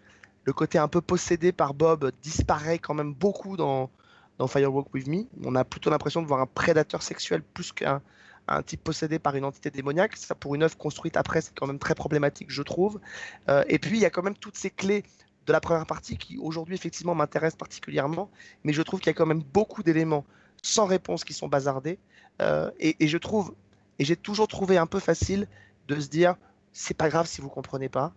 le 0.45 0.53
côté 0.55 0.79
un 0.79 0.89
peu 0.89 1.03
possédé 1.03 1.53
par 1.53 1.75
Bob 1.75 2.11
disparaît 2.23 2.79
quand 2.79 2.95
même 2.95 3.13
beaucoup 3.13 3.59
dans, 3.59 3.91
dans 4.39 4.47
Firewalk 4.47 4.93
With 4.93 5.07
Me. 5.07 5.25
On 5.45 5.55
a 5.55 5.65
plutôt 5.65 5.91
l'impression 5.91 6.23
de 6.23 6.27
voir 6.27 6.41
un 6.41 6.47
prédateur 6.47 7.03
sexuel 7.03 7.43
plus 7.43 7.73
qu'un 7.73 8.03
un 8.49 8.63
type 8.63 8.83
possédé 8.83 9.19
par 9.19 9.37
une 9.37 9.45
entité 9.45 9.71
démoniaque. 9.71 10.17
Ça, 10.17 10.35
pour 10.35 10.55
une 10.55 10.63
œuvre 10.63 10.77
construite 10.77 11.17
après, 11.17 11.41
c'est 11.41 11.55
quand 11.55 11.67
même 11.67 11.79
très 11.79 11.95
problématique, 11.95 12.51
je 12.51 12.63
trouve. 12.63 13.01
Euh, 13.49 13.65
et 13.69 13.79
puis, 13.79 13.97
il 13.97 14.01
y 14.01 14.05
a 14.05 14.11
quand 14.11 14.23
même 14.23 14.37
toutes 14.37 14.57
ces 14.57 14.71
clés 14.71 15.05
de 15.47 15.53
la 15.53 15.61
première 15.61 15.87
partie 15.87 16.17
qui, 16.17 16.39
aujourd'hui, 16.39 16.75
effectivement, 16.75 17.15
m'intéressent 17.15 17.59
particulièrement. 17.59 18.31
Mais 18.65 18.73
je 18.73 18.83
trouve 18.83 19.01
qu'il 19.01 19.09
y 19.09 19.11
a 19.11 19.15
quand 19.15 19.27
même 19.27 19.43
beaucoup 19.43 19.83
d'éléments 19.83 20.25
sans 20.63 20.87
réponse 20.87 21.25
qui 21.25 21.35
sont 21.35 21.49
bazardés. 21.49 21.99
Euh, 22.43 22.71
et, 22.81 23.07
je 23.07 23.19
trouve, 23.19 23.55
et 23.99 24.05
j'ai 24.05 24.17
toujours 24.17 24.49
trouvé 24.49 24.77
un 24.77 24.87
peu 24.87 25.01
facile 25.01 25.47
de 25.89 26.01
se 26.01 26.09
dire, 26.09 26.37
c'est 26.73 26.97
pas 26.97 27.09
grave 27.09 27.27
si 27.27 27.41
vous 27.41 27.49
comprenez 27.49 27.89
pas. 27.89 28.13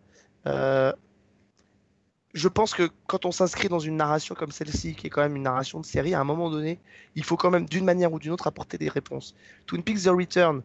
Euh, 0.45 0.94
je 2.33 2.47
pense 2.47 2.73
que 2.73 2.89
quand 3.07 3.25
on 3.25 3.31
s'inscrit 3.31 3.69
dans 3.69 3.79
une 3.79 3.95
narration 3.95 4.35
comme 4.35 4.51
celle-ci, 4.51 4.95
qui 4.95 5.07
est 5.07 5.09
quand 5.09 5.21
même 5.21 5.35
une 5.35 5.43
narration 5.43 5.79
de 5.79 5.85
série, 5.85 6.13
à 6.13 6.19
un 6.19 6.23
moment 6.23 6.49
donné, 6.49 6.79
il 7.15 7.23
faut 7.23 7.37
quand 7.37 7.49
même 7.49 7.65
d'une 7.65 7.85
manière 7.85 8.11
ou 8.11 8.19
d'une 8.19 8.31
autre 8.31 8.47
apporter 8.47 8.77
des 8.77 8.89
réponses. 8.89 9.35
Twin 9.65 9.83
Peaks 9.83 10.03
The 10.03 10.09
Return 10.09 10.61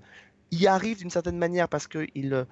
y 0.50 0.66
arrive 0.66 0.98
d'une 0.98 1.10
certaine 1.10 1.38
manière 1.38 1.68
parce 1.68 1.86
qu'il 1.86 2.34
euh, 2.34 2.44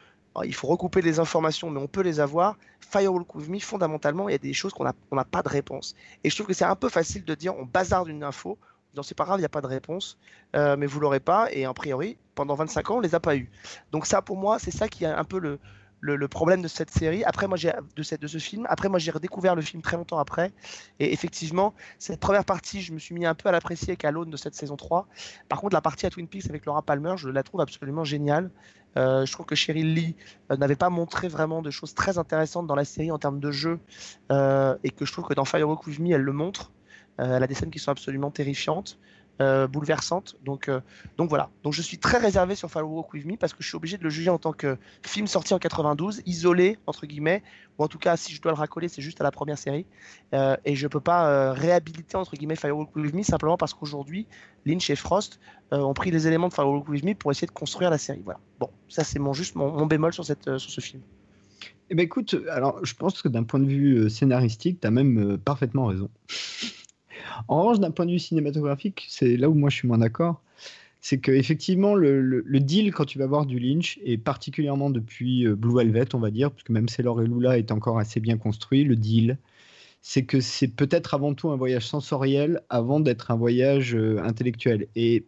il 0.45 0.55
faut 0.55 0.69
recouper 0.69 1.03
des 1.03 1.19
informations, 1.19 1.70
mais 1.70 1.81
on 1.81 1.89
peut 1.89 2.03
les 2.03 2.20
avoir. 2.20 2.57
Firewalk 2.81 3.35
With 3.35 3.49
Me, 3.49 3.59
fondamentalement, 3.59 4.28
il 4.28 4.32
y 4.32 4.37
a 4.37 4.39
des 4.39 4.53
choses 4.53 4.73
qu'on 4.73 4.85
n'a 4.85 4.95
on 5.11 5.16
n'a 5.16 5.24
pas 5.24 5.43
de 5.43 5.49
réponse. 5.49 5.95
Et 6.24 6.31
je 6.31 6.37
trouve 6.37 6.47
que 6.47 6.55
c'est 6.55 6.65
un 6.65 6.77
peu 6.77 6.89
facile 6.89 7.24
de 7.24 7.35
dire 7.35 7.57
on 7.57 7.65
bazarde 7.65 8.09
une 8.09 8.23
info, 8.23 8.59
non 8.97 9.03
c'est 9.03 9.16
pas 9.16 9.24
grave, 9.24 9.39
il 9.39 9.43
n'y 9.43 9.47
a 9.47 9.51
pas 9.51 9.61
de 9.61 9.66
réponse, 9.66 10.19
euh, 10.55 10.77
mais 10.77 10.87
vous 10.87 11.01
l'aurez 11.01 11.20
pas, 11.20 11.53
et 11.53 11.65
a 11.65 11.74
priori, 11.74 12.16
pendant 12.35 12.55
25 12.55 12.91
ans, 12.91 12.97
on 12.99 13.01
les 13.01 13.15
a 13.15 13.20
pas 13.20 13.37
eu. 13.37 13.51
Donc 13.93 14.07
ça, 14.07 14.23
pour 14.23 14.37
moi, 14.37 14.59
c'est 14.59 14.70
ça 14.70 14.89
qui 14.89 15.05
est 15.05 15.09
un 15.09 15.24
peu 15.24 15.39
le, 15.39 15.59
le, 16.01 16.29
problème 16.29 16.63
de 16.63 16.69
cette 16.69 16.91
série. 16.91 17.25
Après, 17.25 17.47
moi, 17.47 17.57
j'ai 17.57 17.73
de, 17.97 18.03
cette, 18.03 18.21
de 18.21 18.27
ce 18.27 18.39
film. 18.39 18.67
Après, 18.69 18.89
moi, 18.89 18.99
j'ai 18.99 19.11
redécouvert 19.11 19.55
le 19.55 19.63
film 19.63 19.83
très 19.83 19.97
longtemps 19.97 20.19
après. 20.19 20.53
Et 20.99 21.13
effectivement, 21.13 21.75
cette 21.99 22.21
première 22.21 22.45
partie, 22.45 22.81
je 22.81 22.93
me 22.93 22.99
suis 22.99 23.15
mis 23.15 23.27
un 23.27 23.35
peu 23.35 23.49
à 23.49 23.53
l'apprécier 23.53 23.97
qu'à 23.97 24.11
l'aune 24.11 24.31
de 24.31 24.37
cette 24.37 24.55
saison 24.55 24.77
3. 24.77 25.07
Par 25.49 25.61
contre, 25.61 25.75
la 25.75 25.81
partie 25.81 26.07
à 26.07 26.11
Twin 26.11 26.27
Peaks 26.27 26.49
avec 26.49 26.65
Laura 26.67 26.83
Palmer, 26.83 27.15
je 27.17 27.29
la 27.29 27.43
trouve 27.43 27.61
absolument 27.61 28.05
géniale. 28.05 28.51
Euh, 28.97 29.25
je 29.25 29.33
trouve 29.33 29.47
que 29.47 29.55
Cheryl 29.55 29.95
Lee 29.95 30.17
euh, 30.51 30.57
n'avait 30.57 30.77
pas 30.77 30.91
montré 30.91 31.29
vraiment 31.29 31.63
de 31.63 31.71
choses 31.71 31.95
très 31.95 32.19
intéressantes 32.19 32.67
dans 32.67 32.75
la 32.75 32.85
série 32.85 33.11
en 33.11 33.19
termes 33.19 33.41
de 33.41 33.51
jeu. 33.51 33.79
Euh, 34.33 34.77
et 34.83 34.91
que 34.91 35.05
je 35.05 35.13
trouve 35.13 35.27
que 35.27 35.35
dans 35.35 35.45
Firewalk 35.45 35.87
With 35.87 35.99
Me, 36.01 36.15
elle 36.15 36.23
le 36.23 36.33
montre. 36.33 36.73
Elle 37.19 37.43
a 37.43 37.47
des 37.47 37.55
scènes 37.55 37.71
qui 37.71 37.79
sont 37.79 37.91
absolument 37.91 38.31
terrifiantes. 38.31 38.99
Euh, 39.41 39.67
bouleversante. 39.67 40.37
Donc, 40.45 40.69
euh, 40.69 40.81
donc 41.17 41.31
voilà. 41.31 41.49
Donc 41.62 41.73
je 41.73 41.81
suis 41.81 41.97
très 41.97 42.19
réservé 42.19 42.55
sur 42.55 42.71
Firewalk 42.71 43.11
With 43.15 43.25
Me 43.25 43.37
parce 43.37 43.55
que 43.55 43.62
je 43.62 43.69
suis 43.69 43.77
obligé 43.77 43.97
de 43.97 44.03
le 44.03 44.11
juger 44.11 44.29
en 44.29 44.39
tant 44.39 44.53
que 44.53 44.77
film 45.03 45.27
sorti 45.27 45.55
en 45.55 45.59
92, 45.59 46.21
isolé 46.27 46.77
entre 46.87 47.07
guillemets, 47.07 47.43
ou 47.79 47.85
en 47.85 47.89
tout 47.89 47.99
cas 47.99 48.19
si 48.19 48.35
je 48.35 48.43
dois 48.43 48.53
le 48.53 48.59
racoler, 48.59 48.89
c'est 48.89 49.01
juste 49.01 49.19
à 49.23 49.25
la 49.25 49.31
première 49.31 49.57
série. 49.57 49.87
Euh, 50.35 50.57
et 50.67 50.75
je 50.75 50.87
peux 50.89 51.01
pas 51.01 51.53
réhabiliter 51.53 52.19
entre 52.19 52.37
guillemets 52.37 52.57
Firewalk 52.57 52.95
With 52.95 53.15
Me 53.15 53.23
simplement 53.23 53.57
parce 53.57 53.73
qu'aujourd'hui 53.73 54.27
Lynch 54.67 54.91
et 54.91 54.97
Frost 54.97 55.41
ont 55.71 55.95
pris 55.95 56.11
les 56.11 56.27
éléments 56.27 56.49
de 56.49 56.55
Firewalk 56.55 56.87
With 56.89 57.05
Me 57.05 57.15
pour 57.15 57.31
essayer 57.31 57.47
de 57.47 57.53
construire 57.53 57.89
la 57.89 57.99
série. 57.99 58.21
Voilà. 58.23 58.41
Bon, 58.59 58.69
ça 58.91 59.05
c'est 59.05 59.21
mon 59.21 59.33
juste 59.33 59.55
mon, 59.55 59.87
bémol 59.87 60.12
sur 60.12 60.25
cette 60.27 60.59
sur 60.59 60.71
ce 60.71 60.83
film. 60.83 61.03
Eh 61.89 61.95
ben 61.95 62.03
écoute, 62.03 62.37
alors 62.51 62.85
je 62.85 62.93
pense 62.93 63.23
que 63.23 63.29
d'un 63.29 63.45
point 63.45 63.59
de 63.61 63.67
vue 63.67 64.11
scénaristique, 64.11 64.81
tu 64.83 64.87
as 64.87 64.91
même 64.91 65.39
parfaitement 65.39 65.87
raison. 65.87 66.11
En 67.48 67.61
revanche, 67.62 67.81
d'un 67.81 67.90
point 67.90 68.07
de 68.07 68.12
vue 68.12 68.19
cinématographique, 68.19 69.07
c'est 69.09 69.36
là 69.36 69.48
où 69.48 69.55
moi 69.55 69.70
je 69.70 69.77
suis 69.77 69.89
moins 69.89 69.98
d'accord. 69.98 70.43
C'est 71.01 71.19
que 71.19 71.32
effectivement 71.32 71.94
le, 71.94 72.20
le, 72.20 72.61
deal 72.61 72.93
quand 72.93 73.07
tu 73.07 73.19
vas 73.19 73.27
voir 73.27 73.47
du 73.47 73.59
Lynch, 73.59 73.98
et 74.05 74.19
particulièrement 74.19 74.90
depuis 74.90 75.47
euh, 75.47 75.57
Blue 75.57 75.74
Velvet, 75.74 76.15
on 76.15 76.19
va 76.19 76.31
dire, 76.31 76.51
parce 76.51 76.62
que 76.62 76.73
même 76.73 76.89
Sailor 76.89 77.23
et 77.23 77.27
Lula 77.27 77.59
est 77.59 77.73
encore 77.73 77.98
assez 77.98 78.20
bien 78.20 78.36
construit, 78.36 78.85
le 78.85 78.97
deal, 78.97 79.39
c'est 80.02 80.24
que 80.24 80.40
c'est 80.40 80.69
peut-être 80.69 81.15
avant 81.15 81.35
tout 81.35 81.51
un 81.51 81.57
voyage 81.57 81.86
sensoriel 81.86 82.62
avant 82.69 83.01
d'être 83.01 83.31
un 83.31 83.36
voyage 83.36 83.94
euh, 83.94 84.23
intellectuel. 84.23 84.89
Et 84.94 85.24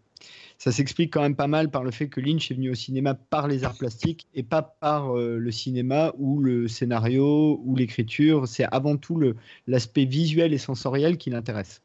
ça 0.58 0.70
s'explique 0.72 1.12
quand 1.12 1.22
même 1.22 1.34
pas 1.36 1.48
mal 1.48 1.70
par 1.70 1.82
le 1.82 1.90
fait 1.90 2.08
que 2.08 2.20
Lynch 2.20 2.50
est 2.50 2.54
venu 2.54 2.70
au 2.70 2.74
cinéma 2.74 3.14
par 3.14 3.48
les 3.48 3.64
arts 3.64 3.76
plastiques 3.76 4.28
et 4.34 4.42
pas 4.42 4.62
par 4.62 5.16
euh, 5.18 5.36
le 5.36 5.50
cinéma 5.50 6.12
ou 6.18 6.40
le 6.40 6.68
scénario 6.68 7.60
ou 7.64 7.74
l'écriture. 7.74 8.46
C'est 8.46 8.66
avant 8.70 8.96
tout 8.96 9.20
l'aspect 9.66 10.04
visuel 10.04 10.52
et 10.52 10.58
sensoriel 10.58 11.16
qui 11.16 11.30
l'intéresse. 11.30 11.82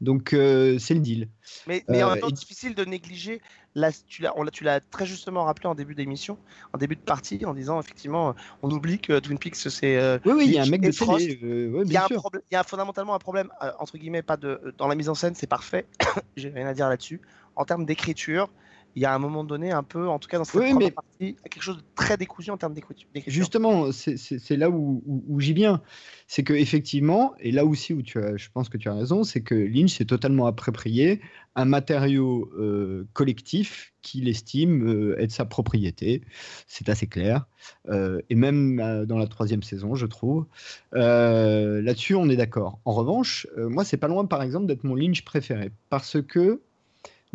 Donc 0.00 0.32
euh, 0.32 0.78
c'est 0.78 0.94
le 0.94 1.00
deal. 1.00 1.28
Mais, 1.66 1.84
mais 1.88 2.02
en 2.02 2.10
même 2.10 2.20
temps, 2.20 2.30
difficile 2.30 2.74
de 2.74 2.84
négliger. 2.84 3.40
La, 3.74 3.90
tu 3.92 4.22
l'as 4.22 4.80
très 4.80 5.04
justement 5.04 5.44
rappelé 5.44 5.66
en 5.66 5.74
début 5.74 5.94
d'émission, 5.94 6.38
en 6.72 6.78
début 6.78 6.96
de 6.96 7.00
partie, 7.00 7.44
en 7.44 7.52
disant 7.52 7.78
effectivement, 7.78 8.34
on 8.62 8.70
oublie 8.70 8.98
que 8.98 9.18
Twin 9.18 9.38
Peaks 9.38 9.56
c'est. 9.56 9.98
Euh, 9.98 10.18
oui, 10.24 10.32
oui, 10.34 10.44
il 10.46 10.52
y 10.52 10.58
a 10.58 10.62
un 10.62 10.66
mec 10.66 10.80
de 10.80 10.90
télé. 10.90 11.38
Euh, 11.42 11.70
ouais, 11.70 11.82
il, 11.84 11.92
y 11.92 11.96
a 11.98 12.04
un 12.04 12.08
il 12.08 12.54
y 12.54 12.56
a 12.56 12.62
fondamentalement 12.62 13.14
un 13.14 13.18
problème 13.18 13.50
entre 13.78 13.98
guillemets, 13.98 14.22
pas 14.22 14.38
de 14.38 14.74
dans 14.78 14.88
la 14.88 14.94
mise 14.94 15.10
en 15.10 15.14
scène, 15.14 15.34
c'est 15.34 15.46
parfait. 15.46 15.86
J'ai 16.36 16.48
rien 16.48 16.66
à 16.66 16.72
dire 16.72 16.88
là-dessus. 16.88 17.20
En 17.54 17.64
termes 17.64 17.84
d'écriture, 17.84 18.48
il 18.96 19.02
y 19.02 19.04
a 19.04 19.14
un 19.14 19.18
moment 19.18 19.44
donné 19.44 19.72
un 19.72 19.82
peu, 19.82 20.08
en 20.08 20.18
tout 20.18 20.26
cas 20.26 20.38
dans 20.38 20.44
cette 20.44 20.54
oui, 20.58 20.70
première 20.70 20.88
mais... 20.88 20.90
partie, 20.90 21.36
quelque 21.50 21.62
chose 21.62 21.76
de 21.76 21.82
très 21.94 22.16
décousu 22.16 22.50
en 22.50 22.56
termes 22.56 22.72
d'écriture. 22.72 23.06
Justement, 23.26 23.92
c'est 23.92 24.56
là 24.56 24.70
où, 24.70 25.02
où, 25.04 25.22
où 25.28 25.38
j'y 25.38 25.52
viens. 25.52 25.82
C'est 26.26 26.42
que 26.42 26.54
effectivement, 26.54 27.34
et 27.38 27.52
là 27.52 27.66
aussi 27.66 27.92
où 27.92 28.02
tu 28.02 28.18
as, 28.18 28.38
je 28.38 28.48
pense 28.52 28.70
que 28.70 28.78
tu 28.78 28.88
as 28.88 28.94
raison, 28.94 29.22
c'est 29.22 29.42
que 29.42 29.54
Lynch 29.54 29.98
s'est 29.98 30.06
totalement 30.06 30.46
approprié 30.46 31.20
un 31.56 31.66
matériau 31.66 32.50
euh, 32.58 33.06
collectif 33.12 33.92
qu'il 34.00 34.28
estime 34.28 34.88
euh, 34.88 35.20
être 35.20 35.30
sa 35.30 35.44
propriété. 35.44 36.22
C'est 36.66 36.88
assez 36.88 37.06
clair. 37.06 37.46
Euh, 37.90 38.22
et 38.30 38.34
même 38.34 39.04
dans 39.06 39.18
la 39.18 39.26
troisième 39.26 39.62
saison, 39.62 39.94
je 39.94 40.06
trouve. 40.06 40.46
Là-dessus, 40.92 42.14
on 42.14 42.30
est 42.30 42.36
d'accord. 42.36 42.80
En 42.86 42.92
revanche, 42.92 43.46
moi, 43.58 43.84
c'est 43.84 43.98
pas 43.98 44.08
loin, 44.08 44.24
par 44.24 44.42
exemple, 44.42 44.66
d'être 44.66 44.84
mon 44.84 44.94
Lynch 44.94 45.22
préféré. 45.22 45.70
Parce 45.90 46.16
que 46.22 46.62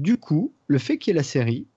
du 0.01 0.17
coup, 0.17 0.53
le 0.67 0.79
fait 0.79 0.97
qu'il 0.97 1.11
y 1.11 1.15
ait 1.15 1.17
la 1.17 1.23
série, 1.23 1.67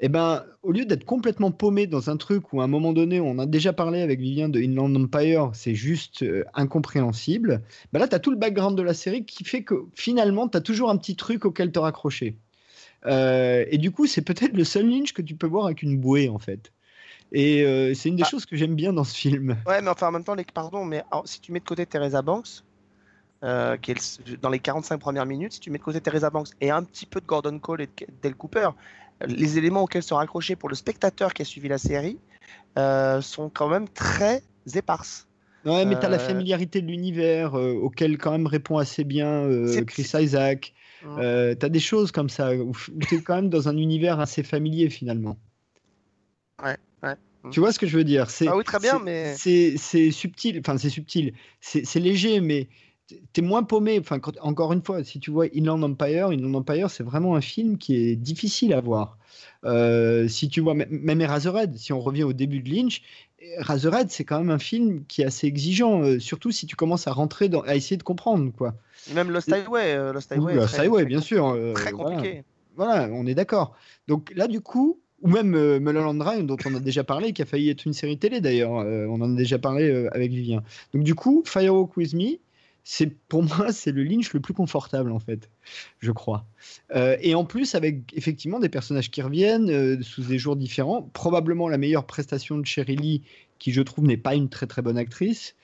eh 0.00 0.08
ben, 0.08 0.44
au 0.62 0.72
lieu 0.72 0.84
d'être 0.84 1.04
complètement 1.04 1.52
paumé 1.52 1.86
dans 1.86 2.10
un 2.10 2.16
truc 2.16 2.52
où 2.52 2.60
à 2.60 2.64
un 2.64 2.68
moment 2.68 2.92
donné, 2.92 3.20
on 3.20 3.38
a 3.38 3.46
déjà 3.46 3.72
parlé 3.72 4.02
avec 4.02 4.20
Vivien 4.20 4.48
de 4.48 4.60
Inland 4.60 4.94
Empire, 4.96 5.50
c'est 5.54 5.74
juste 5.74 6.24
euh, 6.24 6.44
incompréhensible, 6.54 7.62
ben 7.92 8.00
là, 8.00 8.08
tu 8.08 8.14
as 8.14 8.18
tout 8.18 8.32
le 8.32 8.36
background 8.36 8.76
de 8.76 8.82
la 8.82 8.94
série 8.94 9.24
qui 9.24 9.44
fait 9.44 9.62
que 9.62 9.74
finalement, 9.94 10.48
tu 10.48 10.56
as 10.56 10.60
toujours 10.60 10.90
un 10.90 10.96
petit 10.96 11.16
truc 11.16 11.44
auquel 11.44 11.70
te 11.70 11.78
raccrocher. 11.78 12.36
Euh, 13.06 13.64
et 13.70 13.78
du 13.78 13.90
coup, 13.92 14.06
c'est 14.06 14.22
peut-être 14.22 14.54
le 14.54 14.64
seul 14.64 14.88
Lynch 14.88 15.12
que 15.12 15.22
tu 15.22 15.34
peux 15.34 15.46
voir 15.46 15.66
avec 15.66 15.82
une 15.82 15.98
bouée, 15.98 16.28
en 16.28 16.38
fait. 16.38 16.72
Et 17.32 17.64
euh, 17.64 17.94
c'est 17.94 18.08
une 18.08 18.16
des 18.16 18.24
ah. 18.24 18.28
choses 18.28 18.44
que 18.44 18.56
j'aime 18.56 18.74
bien 18.74 18.92
dans 18.92 19.04
ce 19.04 19.16
film. 19.16 19.56
Ouais, 19.66 19.80
mais 19.80 19.88
enfin, 19.88 20.08
en 20.08 20.12
même 20.12 20.24
temps, 20.24 20.34
les... 20.34 20.44
pardon, 20.44 20.84
mais 20.84 21.02
alors, 21.10 21.26
si 21.26 21.40
tu 21.40 21.50
mets 21.52 21.60
de 21.60 21.64
côté 21.64 21.86
Teresa 21.86 22.22
Banks, 22.22 22.62
euh, 23.42 23.76
qui 23.76 23.90
est 23.90 24.40
dans 24.40 24.50
les 24.50 24.58
45 24.58 24.98
premières 24.98 25.26
minutes, 25.26 25.54
si 25.54 25.60
tu 25.60 25.70
mets 25.70 25.78
de 25.78 25.82
côté 25.82 26.00
Teresa 26.00 26.30
Banks 26.30 26.48
et 26.60 26.70
un 26.70 26.82
petit 26.82 27.06
peu 27.06 27.20
de 27.20 27.26
Gordon 27.26 27.58
Cole 27.58 27.82
et 27.82 27.86
de 27.86 28.06
Del 28.22 28.34
Cooper, 28.34 28.70
les 29.26 29.58
éléments 29.58 29.82
auxquels 29.82 30.02
se 30.02 30.14
raccrocher 30.14 30.56
pour 30.56 30.68
le 30.68 30.74
spectateur 30.74 31.34
qui 31.34 31.42
a 31.42 31.44
suivi 31.44 31.68
la 31.68 31.78
série 31.78 32.18
euh, 32.78 33.20
sont 33.20 33.50
quand 33.50 33.68
même 33.68 33.88
très 33.88 34.42
éparses. 34.74 35.28
Ouais, 35.64 35.84
mais 35.84 35.98
tu 35.98 36.04
as 36.04 36.08
la 36.08 36.18
familiarité 36.18 36.82
de 36.82 36.88
l'univers 36.88 37.56
euh, 37.56 37.72
auquel 37.74 38.18
quand 38.18 38.32
même 38.32 38.48
répond 38.48 38.78
assez 38.78 39.04
bien 39.04 39.44
euh, 39.44 39.84
Chris 39.84 40.10
Isaac. 40.14 40.74
Mmh. 41.04 41.56
tu 41.58 41.66
as 41.66 41.68
des 41.68 41.80
choses 41.80 42.12
comme 42.12 42.28
ça 42.28 42.54
où, 42.54 42.70
où 42.70 43.04
tu 43.08 43.16
es 43.16 43.20
quand 43.22 43.34
même 43.34 43.50
dans 43.50 43.68
un 43.68 43.76
univers 43.76 44.20
assez 44.20 44.42
familier 44.42 44.88
finalement. 44.88 45.36
Ouais, 46.62 46.76
ouais. 47.02 47.16
Tu 47.50 47.60
vois 47.60 47.72
ce 47.72 47.78
que 47.78 47.86
je 47.86 47.96
veux 47.96 48.04
dire? 48.04 48.30
C'est 48.30 48.46
ah 48.46 48.56
oui, 48.56 48.62
très 48.62 48.78
bien, 48.78 49.00
mais 49.00 49.34
c'est 49.36 49.76
subtil. 50.12 50.60
Enfin, 50.60 50.78
c'est 50.78 50.90
subtil. 50.90 51.34
C'est 51.60 52.00
léger, 52.00 52.40
mais 52.40 52.68
t'es 53.32 53.42
moins 53.42 53.62
paumé. 53.62 53.98
Enfin, 53.98 54.18
quand, 54.18 54.32
encore 54.40 54.72
une 54.72 54.82
fois, 54.82 55.04
si 55.04 55.20
tu 55.20 55.30
vois 55.30 55.46
Inland 55.54 55.82
Empire, 55.82 56.28
Inland 56.28 56.54
Empire, 56.54 56.90
c'est 56.90 57.02
vraiment 57.02 57.36
un 57.36 57.40
film 57.40 57.78
qui 57.78 57.96
est 57.96 58.16
difficile 58.16 58.72
à 58.72 58.80
voir. 58.80 59.18
Euh, 59.64 60.28
si 60.28 60.48
tu 60.48 60.60
vois 60.60 60.74
même 60.74 61.20
Eraserhead, 61.20 61.76
si 61.76 61.92
on 61.92 62.00
revient 62.00 62.24
au 62.24 62.32
début 62.32 62.60
de 62.60 62.70
Lynch, 62.70 63.02
Eraserhead, 63.40 64.10
c'est 64.10 64.24
quand 64.24 64.38
même 64.38 64.50
un 64.50 64.58
film 64.58 65.04
qui 65.06 65.22
est 65.22 65.24
assez 65.24 65.46
exigeant, 65.46 66.02
euh, 66.02 66.18
surtout 66.18 66.50
si 66.50 66.66
tu 66.66 66.76
commences 66.76 67.06
à 67.06 67.12
rentrer 67.12 67.48
dans, 67.48 67.60
à 67.62 67.74
essayer 67.74 67.96
de 67.96 68.02
comprendre, 68.02 68.52
quoi. 68.52 68.74
Même 69.14 69.30
Lost 69.30 69.52
Highway, 69.52 69.94
euh, 69.94 70.12
Lost 70.12 70.32
Highway, 70.32 70.52
oui, 70.52 70.58
Lost 70.58 70.74
très, 70.74 70.82
Highway, 70.84 71.04
bien 71.04 71.20
sûr. 71.20 71.56
très 71.74 71.92
compliqué. 71.92 72.44
Voilà, 72.76 73.06
voilà 73.06 73.14
on 73.14 73.26
est 73.26 73.34
d'accord. 73.34 73.74
Donc 74.08 74.32
là, 74.34 74.48
du 74.48 74.60
coup, 74.60 74.98
ou 75.22 75.28
même 75.28 75.54
euh, 75.54 75.78
Mulholland 75.78 76.18
Drive 76.18 76.44
dont 76.44 76.56
on 76.66 76.74
a 76.74 76.80
déjà 76.80 77.04
parlé, 77.04 77.32
qui 77.32 77.42
a 77.42 77.46
failli 77.46 77.70
être 77.70 77.86
une 77.86 77.92
série 77.92 78.18
télé 78.18 78.40
d'ailleurs. 78.40 78.78
Euh, 78.78 79.06
on 79.08 79.20
en 79.20 79.32
a 79.32 79.36
déjà 79.36 79.58
parlé 79.58 79.88
euh, 79.88 80.08
avec 80.12 80.30
Vivien. 80.32 80.62
Donc 80.92 81.04
du 81.04 81.14
coup, 81.14 81.42
Firewalk 81.46 81.96
with 81.96 82.14
Me, 82.14 82.38
c'est 82.84 83.06
pour 83.28 83.42
moi 83.58 83.72
c'est 83.72 83.92
le 83.92 84.02
Lynch 84.02 84.32
le 84.32 84.40
plus 84.40 84.54
confortable 84.54 85.12
en 85.12 85.18
fait, 85.18 85.50
je 86.00 86.12
crois. 86.12 86.44
Euh, 86.94 87.16
et 87.20 87.34
en 87.34 87.44
plus 87.44 87.74
avec 87.74 88.12
effectivement 88.14 88.60
des 88.60 88.68
personnages 88.68 89.10
qui 89.10 89.22
reviennent 89.22 89.70
euh, 89.70 90.02
sous 90.02 90.22
des 90.22 90.38
jours 90.38 90.56
différents, 90.56 91.02
probablement 91.12 91.68
la 91.68 91.78
meilleure 91.78 92.06
prestation 92.06 92.58
de 92.58 92.66
Sherry 92.66 92.96
Lee 92.96 93.22
qui 93.62 93.70
je 93.70 93.80
trouve 93.80 94.06
n'est 94.06 94.16
pas 94.16 94.34
une 94.34 94.48
très 94.48 94.66
très 94.66 94.82
bonne 94.82 94.98
actrice. 94.98 95.54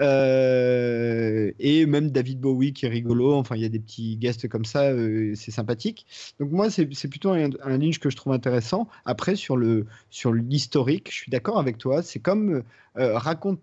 Euh, 0.00 1.50
et 1.58 1.86
même 1.86 2.12
David 2.12 2.38
Bowie 2.38 2.72
qui 2.72 2.86
est 2.86 2.88
rigolo, 2.88 3.34
enfin 3.34 3.56
il 3.56 3.62
y 3.62 3.64
a 3.64 3.68
des 3.68 3.80
petits 3.80 4.16
guests 4.16 4.46
comme 4.46 4.64
ça, 4.64 4.84
euh, 4.84 5.32
c'est 5.34 5.50
sympathique. 5.50 6.06
Donc 6.38 6.52
moi 6.52 6.70
c'est 6.70 6.86
plutôt 6.86 7.30
un, 7.30 7.50
un, 7.64 7.78
Lynch 7.78 7.98
que 7.98 8.10
je 8.10 8.16
trouve 8.16 8.32
intéressant. 8.32 8.86
Après 9.04 9.34
sur 9.34 9.56
le 9.56 9.86
sur 10.08 10.32
l'historique, 10.32 11.10
je 11.10 11.16
suis 11.16 11.30
d'accord 11.32 11.58
avec 11.58 11.78
toi, 11.78 12.00
c'est 12.00 12.20
comme 12.20 12.62
euh, 12.96 13.18
raconte 13.18 13.60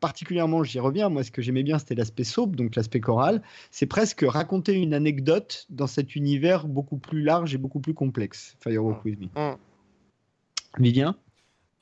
particulièrement, 0.00 0.62
j'y 0.62 0.78
reviens, 0.78 1.08
moi 1.08 1.24
ce 1.24 1.30
que 1.30 1.40
j'aimais 1.40 1.62
bien 1.62 1.78
c'était 1.78 1.94
l'aspect 1.94 2.24
soap, 2.24 2.56
donc 2.56 2.76
l'aspect 2.76 3.00
choral, 3.00 3.40
c'est 3.70 3.86
presque 3.86 4.22
raconter 4.28 4.74
une 4.74 4.92
anecdote 4.92 5.66
dans 5.70 5.86
cet 5.86 6.14
univers 6.14 6.68
beaucoup 6.68 6.98
plus 6.98 7.22
large 7.22 7.54
et 7.54 7.58
beaucoup 7.58 7.80
plus 7.80 7.94
complexe. 7.94 8.58
Firewalk 8.60 9.02
With 9.02 9.18
Me. 9.18 9.28
Mm. 9.34 9.56
Vivien? 10.78 11.16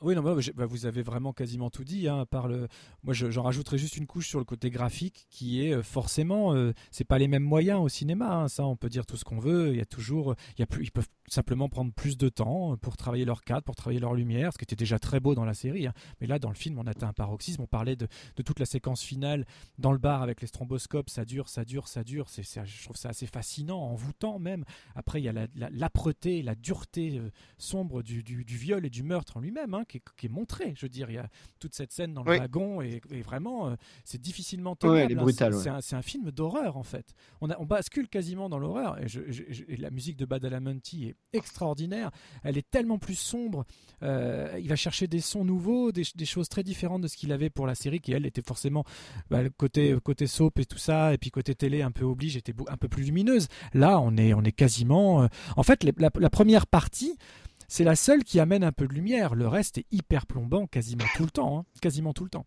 Oui, 0.00 0.14
non, 0.14 0.22
bah, 0.22 0.66
vous 0.66 0.86
avez 0.86 1.02
vraiment 1.02 1.32
quasiment 1.32 1.70
tout 1.70 1.84
dit. 1.84 2.06
Hein, 2.06 2.24
par 2.26 2.46
le... 2.46 2.68
Moi, 3.02 3.14
j'en 3.14 3.42
rajouterais 3.42 3.78
juste 3.78 3.96
une 3.96 4.06
couche 4.06 4.28
sur 4.28 4.38
le 4.38 4.44
côté 4.44 4.70
graphique 4.70 5.26
qui 5.28 5.64
est 5.64 5.72
euh, 5.72 5.82
forcément, 5.82 6.54
euh, 6.54 6.72
c'est 6.90 7.04
pas 7.04 7.18
les 7.18 7.26
mêmes 7.26 7.42
moyens 7.42 7.80
au 7.80 7.88
cinéma. 7.88 8.42
Hein, 8.42 8.48
ça, 8.48 8.64
on 8.64 8.76
peut 8.76 8.88
dire 8.88 9.06
tout 9.06 9.16
ce 9.16 9.24
qu'on 9.24 9.38
veut. 9.40 9.70
Il 9.70 9.76
y 9.76 9.80
a 9.80 9.86
toujours, 9.86 10.36
il 10.56 10.60
y 10.60 10.62
a 10.62 10.66
plus, 10.66 10.84
ils 10.84 10.92
peuvent 10.92 11.08
simplement 11.28 11.68
prendre 11.68 11.92
plus 11.92 12.16
de 12.16 12.28
temps 12.28 12.76
pour 12.76 12.96
travailler 12.96 13.24
leur 13.24 13.42
cadre, 13.42 13.62
pour 13.62 13.76
travailler 13.76 14.00
leur 14.00 14.14
lumière, 14.14 14.52
ce 14.52 14.58
qui 14.58 14.64
était 14.64 14.76
déjà 14.76 14.98
très 14.98 15.20
beau 15.20 15.34
dans 15.34 15.44
la 15.44 15.54
série. 15.54 15.86
Hein. 15.86 15.92
Mais 16.20 16.26
là, 16.26 16.38
dans 16.38 16.48
le 16.48 16.54
film, 16.54 16.78
on 16.78 16.86
atteint 16.86 17.08
un 17.08 17.12
paroxysme. 17.12 17.62
On 17.62 17.66
parlait 17.66 17.96
de, 17.96 18.06
de, 18.36 18.42
toute 18.42 18.60
la 18.60 18.66
séquence 18.66 19.02
finale 19.02 19.46
dans 19.78 19.92
le 19.92 19.98
bar 19.98 20.22
avec 20.22 20.40
les 20.40 20.46
stromboscopes. 20.46 21.10
Ça 21.10 21.24
dure, 21.24 21.48
ça 21.48 21.64
dure, 21.64 21.88
ça 21.88 22.04
dure. 22.04 22.28
Je 22.28 22.84
trouve 22.84 22.96
ça 22.96 23.08
assez 23.08 23.26
fascinant, 23.26 23.80
envoûtant 23.80 24.38
même. 24.38 24.64
Après, 24.94 25.20
il 25.20 25.24
y 25.24 25.28
a 25.28 25.48
l'âpreté, 25.70 26.42
la, 26.42 26.52
la, 26.52 26.54
dureté 26.54 27.18
euh, 27.18 27.30
sombre 27.56 28.02
du, 28.02 28.22
du, 28.22 28.44
du, 28.44 28.56
viol 28.56 28.84
et 28.86 28.90
du 28.90 29.02
meurtre 29.02 29.36
en 29.36 29.40
lui-même, 29.40 29.74
hein, 29.97 30.01
qui, 30.01 30.02
qui, 30.16 30.27
est 30.27 30.31
montré. 30.31 30.73
Je 30.77 30.86
veux 30.86 30.89
dire, 30.89 31.10
il 31.10 31.15
y 31.15 31.19
a 31.19 31.28
toute 31.59 31.74
cette 31.74 31.93
scène 31.93 32.15
dans 32.15 32.23
le 32.23 32.31
oui. 32.31 32.39
wagon 32.39 32.81
et, 32.82 33.01
et 33.10 33.23
vraiment, 33.23 33.69
euh, 33.69 33.77
c'est 34.05 34.20
difficilement 34.20 34.77
tenable. 34.77 35.12
Ouais, 35.12 35.15
brutale. 35.15 35.55
C'est, 35.55 35.70
ouais. 35.70 35.77
un, 35.93 35.98
un, 35.98 36.02
film 36.02 36.31
d'horreur 36.31 36.77
en 36.77 36.82
fait. 36.82 37.15
On, 37.40 37.51
a, 37.51 37.59
on 37.59 37.66
bascule 37.66 38.09
quasiment 38.09 38.48
dans 38.48 38.59
l'horreur. 38.59 38.98
Et, 38.98 39.77
la 39.77 39.90
musique 39.90 40.16
de 40.16 40.24
Badalamenti 40.24 41.09
est 41.09 41.16
extraordinaire. 41.32 42.10
Elle 42.43 42.59
est 42.59 42.69
tellement 42.70 42.98
plus 42.98 43.19
sombre. 43.19 43.65
Euh, 44.02 44.59
il 44.60 44.69
va 44.69 44.77
chercher 44.77 45.06
des 45.06 45.20
sons 45.20 45.44
nouveaux, 45.44 45.93
des, 45.93 46.05
des, 46.15 46.24
choses 46.24 46.48
très 46.48 46.62
différentes 46.62 47.02
de 47.02 47.09
ce 47.09 47.16
qu'il 47.16 47.32
avait 47.32 47.51
pour 47.51 47.66
la 47.66 47.74
série, 47.74 48.01
qui 48.01 48.12
elle 48.12 48.27
était 48.27 48.43
forcément 48.43 48.85
bah, 49.31 49.43
le 49.43 49.51
côté 49.51 49.97
côté 50.02 50.27
soap 50.27 50.59
et 50.59 50.65
tout 50.65 50.78
ça, 50.78 51.15
et 51.15 51.19
puis 51.19 51.31
côté 51.31 51.55
télé 51.55 51.82
un 51.82 51.90
peu 51.90 52.05
oblige, 52.05 52.36
était 52.36 52.55
un 52.69 52.77
peu 52.77 52.89
plus 52.89 53.05
lumineuse. 53.05 53.48
Là, 53.74 54.01
on 54.01 54.16
est 54.16 54.35
on 54.35 54.43
est 54.43 54.52
quasiment. 54.52 55.23
Euh... 55.23 55.27
En 55.56 55.62
fait, 55.62 55.85
les, 55.85 55.93
la, 55.98 56.10
la 56.19 56.31
première 56.31 56.66
partie 56.66 57.16
c'est 57.68 57.84
la 57.84 57.96
seule 57.96 58.24
qui 58.24 58.40
amène 58.40 58.64
un 58.64 58.72
peu 58.72 58.88
de 58.88 58.94
lumière. 58.94 59.34
Le 59.34 59.46
reste 59.46 59.78
est 59.78 59.86
hyper 59.90 60.26
plombant 60.26 60.66
quasiment 60.66 61.04
tout 61.14 61.24
le 61.24 61.30
temps, 61.30 61.58
hein, 61.58 61.64
quasiment 61.80 62.12
tout 62.12 62.24
le 62.24 62.30
temps. 62.30 62.46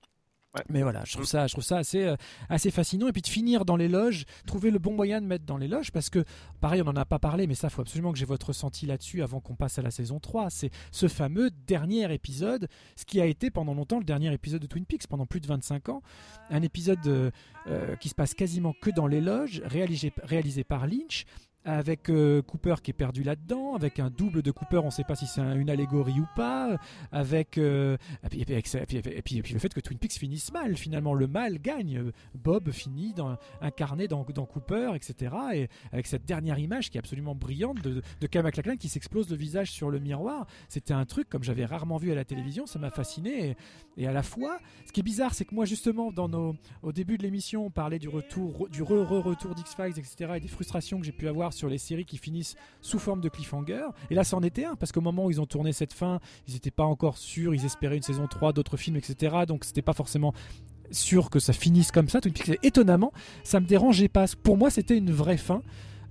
Ouais. 0.55 0.63
Mais 0.67 0.81
voilà, 0.81 1.03
je 1.05 1.13
trouve 1.13 1.25
ça, 1.25 1.47
je 1.47 1.53
trouve 1.53 1.63
ça 1.63 1.77
assez, 1.77 2.03
euh, 2.03 2.17
assez 2.49 2.71
fascinant. 2.71 3.07
Et 3.07 3.13
puis 3.13 3.21
de 3.21 3.27
finir 3.27 3.63
dans 3.63 3.77
les 3.77 3.87
loges, 3.87 4.25
trouver 4.45 4.69
le 4.69 4.79
bon 4.79 4.93
moyen 4.93 5.21
de 5.21 5.25
mettre 5.25 5.45
dans 5.45 5.57
les 5.57 5.69
loges, 5.69 5.91
parce 5.91 6.09
que, 6.09 6.25
pareil, 6.59 6.81
on 6.81 6.85
n'en 6.85 6.95
a 6.95 7.05
pas 7.05 7.19
parlé, 7.19 7.47
mais 7.47 7.55
ça, 7.55 7.69
faut 7.69 7.81
absolument 7.81 8.11
que 8.11 8.17
j'ai 8.17 8.25
votre 8.25 8.47
ressenti 8.47 8.85
là-dessus 8.85 9.23
avant 9.23 9.39
qu'on 9.39 9.55
passe 9.55 9.79
à 9.79 9.81
la 9.81 9.91
saison 9.91 10.19
3. 10.19 10.49
C'est 10.49 10.69
ce 10.91 11.07
fameux 11.07 11.51
dernier 11.67 12.13
épisode, 12.13 12.67
ce 12.97 13.05
qui 13.05 13.21
a 13.21 13.25
été 13.25 13.49
pendant 13.49 13.73
longtemps 13.73 13.99
le 13.99 14.03
dernier 14.03 14.33
épisode 14.33 14.61
de 14.61 14.67
Twin 14.67 14.85
Peaks, 14.85 15.07
pendant 15.07 15.25
plus 15.25 15.39
de 15.39 15.47
25 15.47 15.87
ans. 15.87 16.01
Un 16.49 16.63
épisode 16.63 17.05
euh, 17.07 17.31
euh, 17.67 17.95
qui 17.95 18.09
se 18.09 18.15
passe 18.15 18.33
quasiment 18.33 18.73
que 18.81 18.89
dans 18.89 19.07
les 19.07 19.21
loges, 19.21 19.61
réalisé, 19.63 20.11
réalisé 20.21 20.65
par 20.65 20.85
Lynch, 20.85 21.25
avec 21.63 22.09
euh, 22.09 22.41
Cooper 22.41 22.75
qui 22.81 22.91
est 22.91 22.95
perdu 22.95 23.23
là-dedans, 23.23 23.75
avec 23.75 23.99
un 23.99 24.09
double 24.09 24.41
de 24.41 24.51
Cooper, 24.51 24.77
on 24.77 24.85
ne 24.85 24.91
sait 24.91 25.03
pas 25.03 25.15
si 25.15 25.27
c'est 25.27 25.41
un, 25.41 25.55
une 25.55 25.69
allégorie 25.69 26.19
ou 26.19 26.27
pas, 26.35 26.77
avec, 27.11 27.57
euh, 27.57 27.97
et, 28.23 28.29
puis, 28.29 28.41
et, 28.41 29.21
puis, 29.21 29.41
puis, 29.41 29.53
le 29.53 29.59
fait 29.59 29.73
que 29.73 29.79
Twin 29.79 29.99
Peaks 29.99 30.13
finisse 30.13 30.51
mal, 30.51 30.75
finalement 30.75 31.13
le 31.13 31.27
mal 31.27 31.59
gagne, 31.59 32.11
Bob 32.35 32.71
finit 32.71 33.13
incarné 33.61 34.07
dans, 34.07 34.23
Cooper, 34.23 34.93
etc. 34.95 35.35
Et 35.53 35.67
avec 35.91 36.07
cette 36.07 36.25
dernière 36.25 36.57
image 36.57 36.89
qui 36.89 36.97
est 36.97 36.99
absolument 36.99 37.35
brillante 37.35 37.81
de, 37.81 38.01
de 38.19 38.27
Kama 38.27 38.49
McLachlan 38.49 38.77
qui 38.77 38.89
s'explose 38.89 39.29
le 39.29 39.35
visage 39.35 39.71
sur 39.71 39.91
le 39.91 39.99
miroir, 39.99 40.47
c'était 40.67 40.93
un 40.93 41.05
truc 41.05 41.29
comme 41.29 41.43
j'avais 41.43 41.65
rarement 41.65 41.97
vu 41.97 42.11
à 42.11 42.15
la 42.15 42.25
télévision, 42.25 42.65
ça 42.65 42.79
m'a 42.79 42.89
fasciné. 42.89 43.55
Et, 43.97 44.07
à 44.07 44.11
la 44.11 44.23
fois, 44.23 44.57
ce 44.85 44.91
qui 44.91 45.01
est 45.01 45.03
bizarre, 45.03 45.33
c'est 45.33 45.45
que 45.45 45.53
moi 45.53 45.65
justement, 45.65 46.11
dans 46.11 46.27
nos, 46.27 46.55
au 46.81 46.91
début 46.91 47.17
de 47.17 47.23
l'émission, 47.23 47.65
on 47.67 47.69
parlait 47.69 47.99
du 47.99 48.09
retour, 48.09 48.67
du 48.69 48.81
re-re-retour 48.81 49.53
d'X-Files, 49.53 49.99
etc. 49.99 50.33
et 50.35 50.39
des 50.39 50.47
frustrations 50.47 50.99
que 50.99 51.05
j'ai 51.05 51.11
pu 51.11 51.27
avoir 51.27 51.50
sur 51.51 51.69
les 51.69 51.77
séries 51.77 52.05
qui 52.05 52.17
finissent 52.17 52.55
sous 52.81 52.99
forme 52.99 53.21
de 53.21 53.29
cliffhanger. 53.29 53.85
Et 54.09 54.15
là, 54.15 54.23
c'en 54.23 54.41
était 54.41 54.65
un, 54.65 54.75
parce 54.75 54.91
qu'au 54.91 55.01
moment 55.01 55.25
où 55.25 55.31
ils 55.31 55.41
ont 55.41 55.45
tourné 55.45 55.73
cette 55.73 55.93
fin, 55.93 56.19
ils 56.47 56.53
n'étaient 56.53 56.71
pas 56.71 56.85
encore 56.85 57.17
sûrs, 57.17 57.53
ils 57.53 57.65
espéraient 57.65 57.97
une 57.97 58.03
saison 58.03 58.27
3, 58.27 58.53
d'autres 58.53 58.77
films, 58.77 58.97
etc. 58.97 59.35
Donc 59.47 59.65
c'était 59.65 59.81
pas 59.81 59.93
forcément 59.93 60.33
sûr 60.91 61.29
que 61.29 61.39
ça 61.39 61.53
finisse 61.53 61.91
comme 61.91 62.09
ça. 62.09 62.21
Twin 62.21 62.33
étonnamment, 62.63 63.11
ça 63.43 63.59
me 63.59 63.65
dérangeait 63.65 64.09
pas. 64.09 64.25
Pour 64.43 64.57
moi, 64.57 64.69
c'était 64.69 64.97
une 64.97 65.11
vraie 65.11 65.37
fin. 65.37 65.61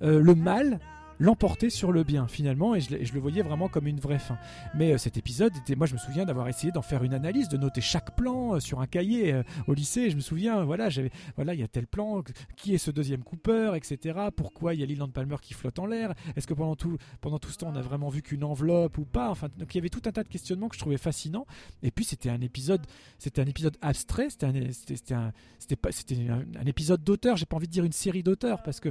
Euh, 0.03 0.19
le 0.19 0.35
mal 0.35 0.81
l'emporter 1.21 1.71
sur 1.71 1.93
le 1.93 2.03
bien 2.03 2.27
finalement 2.27 2.75
et 2.75 2.81
je, 2.81 3.05
je, 3.05 3.13
le 3.13 3.21
voyais 3.21 3.43
vraiment 3.43 3.69
comme 3.69 3.87
une 3.87 4.01
vraie 4.01 4.19
fin. 4.19 4.39
Mais 4.75 4.93
euh, 4.93 4.99
cet 4.99 5.17
épisode 5.17 5.55
était 5.57 5.77
moi 5.77 5.87
je 5.87 5.93
me 5.93 5.99
souviens 5.99 6.25
d'avoir 6.25 6.49
essayé 6.49 6.73
d'en 6.73 6.83
faire 6.83 7.05
une 7.05 7.15
analyse 7.15 7.49
de 7.49 7.59
noter 7.59 7.83
chaque 7.83 8.17
plan 8.17 8.55
euh, 8.55 8.61
sur 8.61 8.81
un 8.81 8.87
cahier 8.87 9.35
euh, 9.35 9.43
au 9.69 9.75
lycée 9.75 10.11
je 10.11 10.17
me 10.17 10.21
souviens 10.21 10.65
voilà 10.65 10.89
j'avais 10.89 11.11
voilà 11.37 11.53
il 11.55 11.61
y 11.61 11.63
a 11.63 11.69
tel 11.69 11.87
plan 11.87 12.23
qui 12.57 12.75
est 12.75 12.79
ce 12.79 12.91
deuxième 12.91 13.23
Cooper 13.23 13.73
etc 13.77 14.19
pourquoi 14.35 14.75
il 14.75 14.81
y 14.81 14.83
a 14.83 14.87
Leland 14.87 15.11
Palmer 15.11 15.37
qui 15.43 15.53
flotte 15.53 15.79
en 15.79 15.87
l'air 15.87 16.15
est-ce 16.37 16.47
que 16.47 16.55
pendant 16.55 16.75
tout 16.75 16.97
pendant 17.21 17.39
tout 17.39 17.51
ce 17.51 17.59
temps 17.59 17.71
on 17.71 17.77
a 17.77 17.83
vraiment 17.83 18.09
vu 18.09 18.23
qu'une 18.23 18.43
enveloppe 18.43 18.97
ou 18.97 19.05
pas 19.05 19.29
enfin 19.29 19.49
donc 19.59 19.75
il 19.75 19.79
y 19.79 19.81
avait 19.81 19.91
tout 19.91 20.03
un 20.07 20.13
tas 20.13 20.25
de 20.25 20.29
questionnements 20.29 20.69
que 20.69 20.77
je 20.77 20.81
trouvais 20.81 20.97
fascinants 20.97 21.47
et 21.83 21.91
puis 21.91 22.05
c'était 22.07 22.31
un 22.31 22.41
épisode 22.41 22.81
c'était 23.19 23.43
un 23.43 23.47
épisode 23.47 23.77
abstrait 23.83 24.31
c'était 24.31 24.47
un 24.47 24.55
c'était 24.73 25.15
un 25.15 25.33
c'était 25.59 25.77
pas 25.77 25.93
c'était 25.93 26.29
un, 26.29 26.45
un 26.59 26.67
épisode 26.67 27.05
d'auteur 27.05 27.37
j'ai 27.37 27.47
pas 27.47 27.57
envie 27.57 27.69
de 27.69 27.73
dire 27.73 27.85
une 27.85 27.93
série 27.93 28.23
d'auteurs 28.23 28.63
parce 28.63 28.81
que 28.81 28.91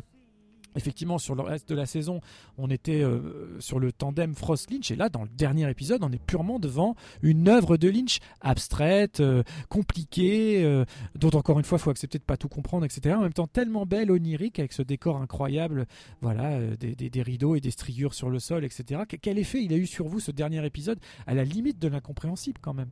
Effectivement, 0.76 1.18
sur 1.18 1.36
le 1.36 1.42
reste 1.42 1.70
de 1.70 1.76
la 1.76 1.86
saison, 1.86 2.22
on 2.58 2.70
était 2.70 3.02
euh, 3.02 3.60
sur 3.60 3.80
le 3.80 3.92
tandem 3.92 4.36
Frost-Lynch, 4.36 4.92
et 4.92 4.96
là, 4.96 5.10
dans 5.10 5.24
le 5.24 5.30
dernier 5.30 5.70
épisode, 5.70 6.04
on 6.04 6.12
est 6.12 6.22
purement 6.22 6.60
devant 6.60 6.96
une 7.22 7.48
œuvre 7.48 7.78
de 7.78 7.90
Lynch 7.90 8.20
abstraite, 8.42 9.20
euh, 9.20 9.44
compliquée, 9.70 10.64
euh, 10.64 10.86
dont 11.16 11.32
encore 11.32 11.60
une 11.60 11.66
fois, 11.66 11.78
il 11.78 11.82
faut 11.82 11.90
accepter 11.90 12.18
de 12.18 12.24
pas 12.24 12.38
tout 12.38 12.50
comprendre, 12.50 12.86
etc. 12.86 13.16
En 13.16 13.22
même 13.22 13.34
temps, 13.34 13.48
tellement 13.48 13.86
belle, 13.86 14.12
onirique, 14.12 14.60
avec 14.60 14.74
ce 14.74 14.82
décor 14.82 15.18
incroyable, 15.18 15.88
voilà, 16.22 16.52
euh, 16.52 16.76
des, 16.76 16.96
des, 16.96 17.10
des, 17.10 17.22
rideaux 17.22 17.56
et 17.56 17.62
des 17.62 17.72
striures 17.72 18.14
sur 18.14 18.30
le 18.30 18.40
sol, 18.40 18.64
etc. 18.64 19.02
Quel 19.22 19.38
effet 19.38 19.64
il 19.64 19.74
a 19.74 19.78
eu 19.78 19.88
sur 19.88 20.08
vous 20.08 20.20
ce 20.20 20.32
dernier 20.32 20.66
épisode, 20.66 21.00
à 21.28 21.34
la 21.34 21.44
limite 21.44 21.80
de 21.80 21.88
l'incompréhensible 21.88 22.60
quand 22.62 22.74
même? 22.74 22.90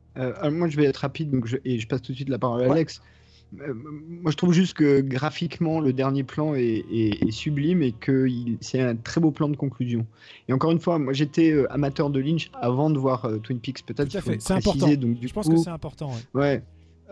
Moi, 0.50 0.68
je 0.68 0.76
vais 0.76 0.84
être 0.84 0.98
rapide, 0.98 1.30
donc 1.30 1.46
je, 1.46 1.56
et 1.64 1.78
je 1.78 1.86
passe 1.86 2.02
tout 2.02 2.12
de 2.12 2.16
suite 2.16 2.28
la 2.28 2.38
parole 2.38 2.62
à 2.64 2.72
Alex. 2.72 2.98
Ouais. 2.98 3.04
Euh, 3.04 3.17
moi, 3.52 4.30
je 4.30 4.36
trouve 4.36 4.52
juste 4.52 4.74
que 4.74 5.00
graphiquement, 5.00 5.80
le 5.80 5.92
dernier 5.92 6.22
plan 6.22 6.54
est, 6.54 6.84
est, 6.92 7.22
est 7.26 7.30
sublime 7.30 7.82
et 7.82 7.92
que 7.92 8.28
c'est 8.60 8.80
un 8.80 8.94
très 8.94 9.20
beau 9.20 9.30
plan 9.30 9.48
de 9.48 9.56
conclusion. 9.56 10.06
Et 10.48 10.52
encore 10.52 10.70
une 10.70 10.80
fois, 10.80 10.98
moi, 10.98 11.12
j'étais 11.12 11.50
euh, 11.50 11.72
amateur 11.72 12.10
de 12.10 12.20
Lynch 12.20 12.50
avant 12.54 12.90
de 12.90 12.98
voir 12.98 13.24
euh, 13.24 13.38
Twin 13.38 13.58
Peaks. 13.58 13.84
Peut-être 13.86 14.10
c'est 14.10 14.52
important. 14.52 14.88
Donc, 14.88 15.18
du 15.18 15.28
je 15.28 15.32
pense 15.32 15.48
que 15.48 15.56
c'est 15.56 15.70
important. 15.70 16.10
Ouais. 16.34 16.40
ouais. 16.40 16.62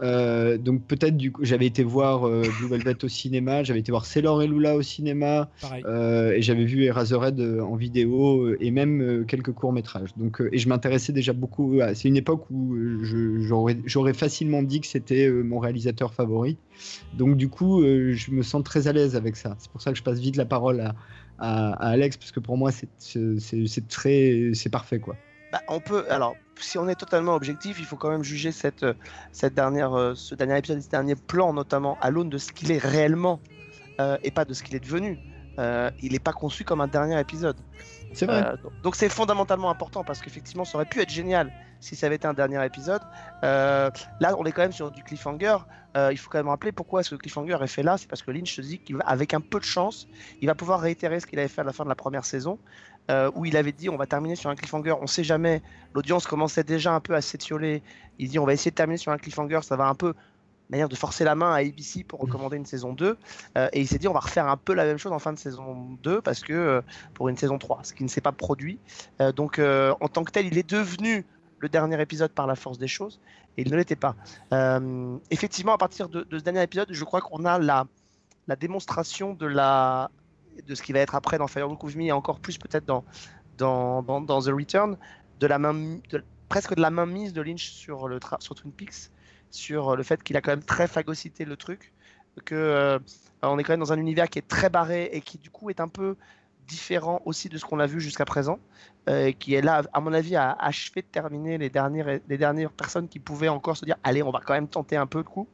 Euh, 0.03 0.59
donc 0.59 0.83
peut-être 0.83 1.17
du 1.17 1.33
coup, 1.33 1.45
j'avais 1.45 1.67
été 1.67 1.83
voir 1.83 2.27
euh, 2.27 2.43
Blue 2.59 2.69
Velvet 2.69 3.03
au 3.05 3.09
cinéma, 3.09 3.63
j'avais 3.63 3.81
été 3.81 3.91
voir 3.91 4.05
Sailor 4.05 4.43
et 4.43 4.47
Lula 4.47 4.77
au 4.77 4.83
cinéma, 4.83 5.49
euh, 5.85 6.33
et 6.33 6.43
j'avais 6.43 6.65
vu 6.65 6.85
Eraserhead 6.85 7.41
en 7.41 7.77
vidéo 7.77 8.55
et 8.61 8.71
même 8.71 9.25
quelques 9.27 9.53
courts 9.53 9.73
métrages. 9.73 10.11
Donc 10.17 10.43
et 10.53 10.59
je 10.59 10.69
m'intéressais 10.69 11.13
déjà 11.13 11.33
beaucoup. 11.33 11.81
À... 11.81 11.95
C'est 11.95 12.09
une 12.09 12.17
époque 12.17 12.51
où 12.51 12.77
j'aurais 13.03 14.15
facilement 14.15 14.63
dit 14.63 14.81
que 14.81 14.87
c'était 14.87 15.31
mon 15.31 15.59
réalisateur 15.59 16.13
favori. 16.13 16.57
Donc 17.15 17.37
du 17.37 17.49
coup, 17.49 17.83
je 17.83 18.31
me 18.31 18.43
sens 18.43 18.63
très 18.63 18.89
à 18.89 18.93
l'aise 18.93 19.17
avec 19.17 19.37
ça. 19.37 19.57
C'est 19.59 19.71
pour 19.71 19.81
ça 19.81 19.93
que 19.93 19.99
je 19.99 20.03
passe 20.03 20.19
vite 20.19 20.37
la 20.37 20.45
parole 20.45 20.81
à, 20.81 20.95
à, 21.39 21.73
à 21.73 21.89
Alex 21.91 22.17
parce 22.17 22.33
que 22.33 22.41
pour 22.41 22.57
moi 22.57 22.71
c'est 22.71 23.89
très 23.89 24.51
c'est 24.55 24.71
parfait 24.71 24.99
quoi. 25.01 25.17
Bah, 25.57 25.63
on 25.69 25.81
peut 25.81 26.05
alors 26.11 26.37
si 26.59 26.79
on 26.79 26.89
est 26.89 26.95
totalement 26.95 27.35
objectif, 27.35 27.79
il 27.79 27.85
faut 27.85 27.97
quand 27.97 28.11
même 28.11 28.23
juger 28.23 28.51
cette, 28.51 28.85
cette 29.31 29.55
dernière, 29.55 30.13
ce 30.15 30.35
dernier 30.35 30.59
épisode, 30.59 30.81
ce 30.81 30.89
dernier 30.89 31.15
plan, 31.15 31.53
notamment 31.53 31.99
à 32.01 32.11
l'aune 32.11 32.31
de 32.31 32.39
ce 32.39 32.51
qu'il 32.53 32.73
est 32.73 32.79
réellement 32.79 33.41
euh, 34.01 34.19
et 34.23 34.31
pas 34.31 34.45
de 34.45 34.55
ce 34.55 34.63
qu'il 34.63 34.75
est 34.75 34.81
devenu. 34.81 35.19
Euh, 35.59 35.91
il 36.03 36.13
n'est 36.13 36.19
pas 36.19 36.33
conçu 36.33 36.65
comme 36.65 36.81
un 36.81 36.87
dernier 36.87 37.19
épisode. 37.19 37.57
C'est 38.13 38.27
vrai. 38.27 38.45
Euh, 38.45 38.57
donc 38.83 38.97
c'est 38.97 39.09
fondamentalement 39.09 39.71
important 39.71 40.05
parce 40.05 40.21
qu'effectivement, 40.21 40.65
ça 40.65 40.77
aurait 40.77 40.87
pu 40.87 41.01
être 41.01 41.11
génial 41.11 41.53
si 41.81 41.97
ça 41.97 42.07
avait 42.07 42.17
été 42.17 42.27
un 42.27 42.35
dernier 42.35 42.65
épisode. 42.65 43.03
là, 43.43 43.91
on 44.39 44.45
est 44.45 44.53
quand 44.53 44.63
même 44.63 44.73
sur 44.73 44.91
du 44.91 45.03
cliffhanger. 45.03 45.59
il 46.11 46.17
faut 46.17 46.31
quand 46.31 46.39
même 46.39 46.49
rappeler 46.49 46.73
pourquoi 46.73 47.03
ce 47.03 47.15
cliffhanger 47.15 47.59
est 47.63 47.67
fait 47.67 47.83
là. 47.83 47.97
C'est 47.99 48.09
parce 48.09 48.23
que 48.23 48.31
Lynch 48.31 48.55
se 48.55 48.63
dit 48.63 48.79
qu'avec 48.79 49.35
un 49.35 49.41
peu 49.41 49.59
de 49.59 49.65
chance, 49.65 50.09
il 50.41 50.47
va 50.47 50.55
pouvoir 50.55 50.81
réitérer 50.81 51.21
ce 51.21 51.27
qu'il 51.27 51.39
avait 51.39 51.49
fait 51.49 51.63
à 51.63 51.65
la 51.65 51.73
fin 51.73 51.85
de 51.85 51.89
la 51.91 51.95
première 51.95 52.25
saison. 52.25 52.59
Euh, 53.09 53.31
où 53.37 53.45
il 53.45 53.57
avait 53.57 53.73
dit 53.73 53.89
on 53.89 53.97
va 53.97 54.07
terminer 54.07 54.35
sur 54.35 54.51
un 54.51 54.57
cliffhanger, 54.57 54.95
on 55.01 55.07
sait 55.07 55.23
jamais, 55.23 55.63
l'audience 55.95 56.27
commençait 56.27 56.65
déjà 56.65 56.93
un 56.93 56.99
peu 56.99 57.15
à 57.15 57.21
s'étioler, 57.21 57.83
il 58.19 58.29
dit 58.29 58.41
on 58.41 58.45
va 58.45 58.53
essayer 58.53 58.73
de 58.73 58.75
terminer 58.75 58.97
sur 58.97 59.13
un 59.13 59.17
cliffhanger, 59.17 59.61
ça 59.63 59.77
va 59.77 59.87
un 59.87 59.95
peu 59.95 60.15
manière 60.71 60.89
de 60.89 60.97
forcer 60.97 61.23
la 61.23 61.37
main 61.37 61.53
à 61.53 61.59
ABC 61.59 62.03
pour 62.03 62.19
recommander 62.19 62.57
une 62.57 62.67
saison 62.67 62.93
2. 62.93 63.17
Euh, 63.57 63.69
et 63.73 63.81
il 63.81 63.87
s'est 63.87 63.99
dit, 63.99 64.09
on 64.09 64.13
va 64.13 64.19
refaire 64.19 64.49
un 64.49 64.57
peu 64.57 64.75
la 64.75 64.85
même 64.85 64.99
chose 64.99 65.13
en 65.13 65.21
fin 65.21 65.33
de 65.33 65.39
saison 65.39 65.97
2 66.03 66.21
parce 66.21 66.41
que 66.41 66.53
euh, 66.53 66.81
pour 67.15 67.29
une 67.29 67.37
saison 67.37 67.57
3, 67.57 67.83
ce 67.85 67.93
qui 67.93 68.03
ne 68.03 68.09
s'est 68.09 68.21
pas 68.21 68.33
produit. 68.33 68.81
Donc, 69.37 69.61
en 69.61 70.09
tant 70.09 70.25
que 70.25 70.33
tel, 70.33 70.47
il 70.47 70.59
est 70.59 70.69
devenu 70.69 71.25
le 71.61 71.69
dernier 71.69 72.01
épisode 72.03 72.33
par 72.33 72.49
la 72.49 72.57
force 72.57 72.79
des 72.79 72.89
choses 72.89 73.21
et 73.57 73.63
il 73.63 73.71
ne 73.71 73.77
l'était 73.77 73.95
pas. 73.95 74.17
Effectivement, 75.31 75.73
à 75.73 75.79
partir 75.79 76.09
de, 76.09 76.25
de 76.29 76.37
ce 76.37 76.43
dernier 76.43 76.65
épisode, 76.65 76.89
je 76.91 77.05
crois 77.05 77.21
qu'on 77.21 77.45
a 77.45 77.61
la, 77.61 77.87
la 78.49 78.57
démonstration 78.57 79.35
de, 79.35 79.47
la, 79.47 80.11
de 80.67 80.75
ce 80.75 80.83
qui 80.83 80.93
va 80.93 81.01
être 81.01 81.15
après 81.15 81.39
dans 81.39 81.47
Fire 81.47 81.69
Walk 81.69 81.83
With 81.83 81.97
Me 81.97 82.05
et 82.05 82.13
encore 82.13 82.41
plus 82.41 82.59
peut-être 82.59 82.85
dans, 82.85 83.05
dans, 83.59 84.03
dans, 84.03 84.41
The 84.41 84.49
Return, 84.49 84.97
de 85.41 85.47
la 85.47 85.59
main, 85.59 85.99
presque 86.49 86.75
de 86.75 86.81
la 86.81 86.91
main 86.91 87.07
mise 87.07 87.33
de 87.33 87.43
Lynch 87.43 87.71
sur, 87.71 88.09
le 88.09 88.19
sur 88.41 88.55
Twin 88.55 88.73
Peaks, 88.73 89.11
sur 89.51 89.97
le 89.97 90.03
fait 90.03 90.23
qu'il 90.23 90.37
a 90.37 90.41
quand 90.41 90.53
même 90.53 90.65
très 90.65 90.87
phagocyté 90.87 91.45
le 91.45 91.57
truc, 91.57 91.93
que 92.45 92.55
euh, 92.55 92.99
on 93.43 93.59
est 93.59 93.65
quand 93.65 93.73
même 93.73 93.81
dans 93.81 93.93
un 93.93 93.99
univers 93.99 94.29
qui 94.29 94.39
est 94.39 94.49
très 94.49 94.69
barré 94.69 95.09
et 95.13 95.21
qui 95.21 95.39
du 95.39 95.51
coup 95.51 95.71
est 95.71 95.81
un 95.81 95.89
peu 95.89 96.17
différent 96.67 97.23
aussi 97.25 97.49
de 97.49 97.59
ce 97.59 97.65
qu'on 97.65 97.79
a 97.79 97.87
vu 97.87 98.01
jusqu'à 98.01 98.25
présent, 98.25 98.59
euh, 99.09 99.31
qui 99.33 99.55
est 99.55 99.63
là, 99.63 99.83
à 99.93 100.01
mon 100.01 100.13
avis, 100.13 100.35
à 100.37 100.53
achever 100.53 101.03
de 101.03 101.07
terminer 101.07 101.59
les 101.59 101.71
dernières, 101.71 102.19
les 102.29 102.39
dernières 102.39 102.73
personnes 102.73 103.09
qui 103.09 103.21
pouvaient 103.21 103.49
encore 103.49 103.77
se 103.77 103.85
dire 103.85 103.97
allez, 104.03 104.23
on 104.23 104.31
va 104.31 104.41
quand 104.45 104.55
même 104.55 104.69
tenter 104.69 104.97
un 104.97 105.07
peu 105.07 105.19
le 105.19 105.25
coup. 105.25 105.49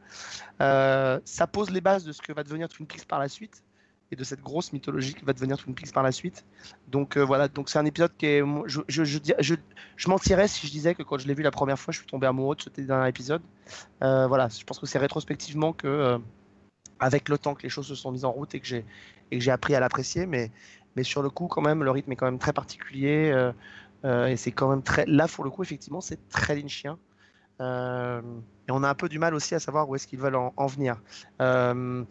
Euh, 0.61 1.21
ça 1.25 1.47
pose 1.47 1.71
les 1.71 1.81
bases 1.81 2.05
de 2.05 2.13
ce 2.13 2.23
que 2.23 2.33
va 2.33 2.43
devenir 2.43 2.69
Twin 2.69 2.87
Peaks 2.87 3.05
par 3.05 3.19
la 3.19 3.29
suite 3.29 3.63
et 4.13 4.17
de 4.17 4.25
cette 4.25 4.43
grosse 4.43 4.73
mythologie 4.73 5.15
qui 5.15 5.25
va 5.25 5.33
devenir 5.33 5.57
Twin 5.57 5.75
Peaks 5.75 5.93
par 5.93 6.03
la 6.03 6.13
suite. 6.13 6.45
Donc 6.89 7.17
euh, 7.17 7.25
voilà, 7.25 7.49
donc 7.49 7.69
c'est 7.69 7.79
un 7.79 7.85
épisode 7.85 8.13
qui 8.17 8.27
est, 8.27 8.43
je, 8.67 8.81
je, 8.89 9.05
je, 9.05 9.55
je, 9.97 10.09
mentirais 10.09 10.49
si 10.49 10.67
je 10.67 10.73
disais 10.73 10.95
que 10.95 11.03
quand 11.03 11.19
je 11.19 11.27
l'ai 11.27 11.35
vu 11.35 11.43
la 11.43 11.51
première 11.51 11.79
fois, 11.79 11.93
je 11.93 11.99
suis 11.99 12.07
tombé 12.07 12.27
amoureux 12.27 12.57
de 12.57 12.63
ce 12.63 12.69
dernier 12.69 13.09
épisode. 13.09 13.43
Euh, 14.03 14.27
voilà, 14.27 14.49
je 14.49 14.65
pense 14.65 14.79
que 14.79 14.87
c'est 14.87 14.99
rétrospectivement 14.99 15.73
que, 15.73 15.87
euh, 15.89 16.19
avec 17.01 17.29
le 17.29 17.39
temps 17.39 17.55
que 17.55 17.63
les 17.63 17.71
choses 17.71 17.87
se 17.87 17.95
sont 17.95 18.13
mises 18.13 18.25
en 18.25 18.33
route 18.33 18.55
et 18.55 18.61
que 18.61 18.67
j'ai 18.67 19.51
appris 19.51 19.75
à 19.75 19.81
l'apprécier, 19.81 20.27
mais 20.27 20.51
mais 20.95 21.05
sur 21.05 21.23
le 21.23 21.31
coup 21.31 21.47
quand 21.49 21.63
même, 21.63 21.83
le 21.83 21.91
rythme 21.91 22.13
est 22.13 22.17
quand 22.17 22.27
même 22.27 22.39
très 22.39 22.53
particulier 22.53 23.53
et 24.05 24.37
c'est 24.37 24.53
quand 24.53 24.69
même 24.69 24.83
très, 24.83 25.07
là 25.07 25.27
pour 25.27 25.43
le 25.43 25.49
coup 25.51 25.63
effectivement 25.63 26.03
c'est 26.03 26.29
très 26.29 26.55
lynchien. 26.55 26.99
Et 28.69 28.73
on 28.73 28.83
a 28.83 28.89
un 28.89 28.95
peu 28.95 29.09
du 29.09 29.19
mal 29.19 29.35
aussi 29.35 29.55
à 29.55 29.61
savoir 29.61 29.89
où 29.89 29.97
est-ce 29.97 30.07
qu'ils 30.07 30.19
veulent 30.19 30.37
en, 30.37 30.53
en 30.57 30.67
venir. 30.67 31.01
Euh, 31.41 32.05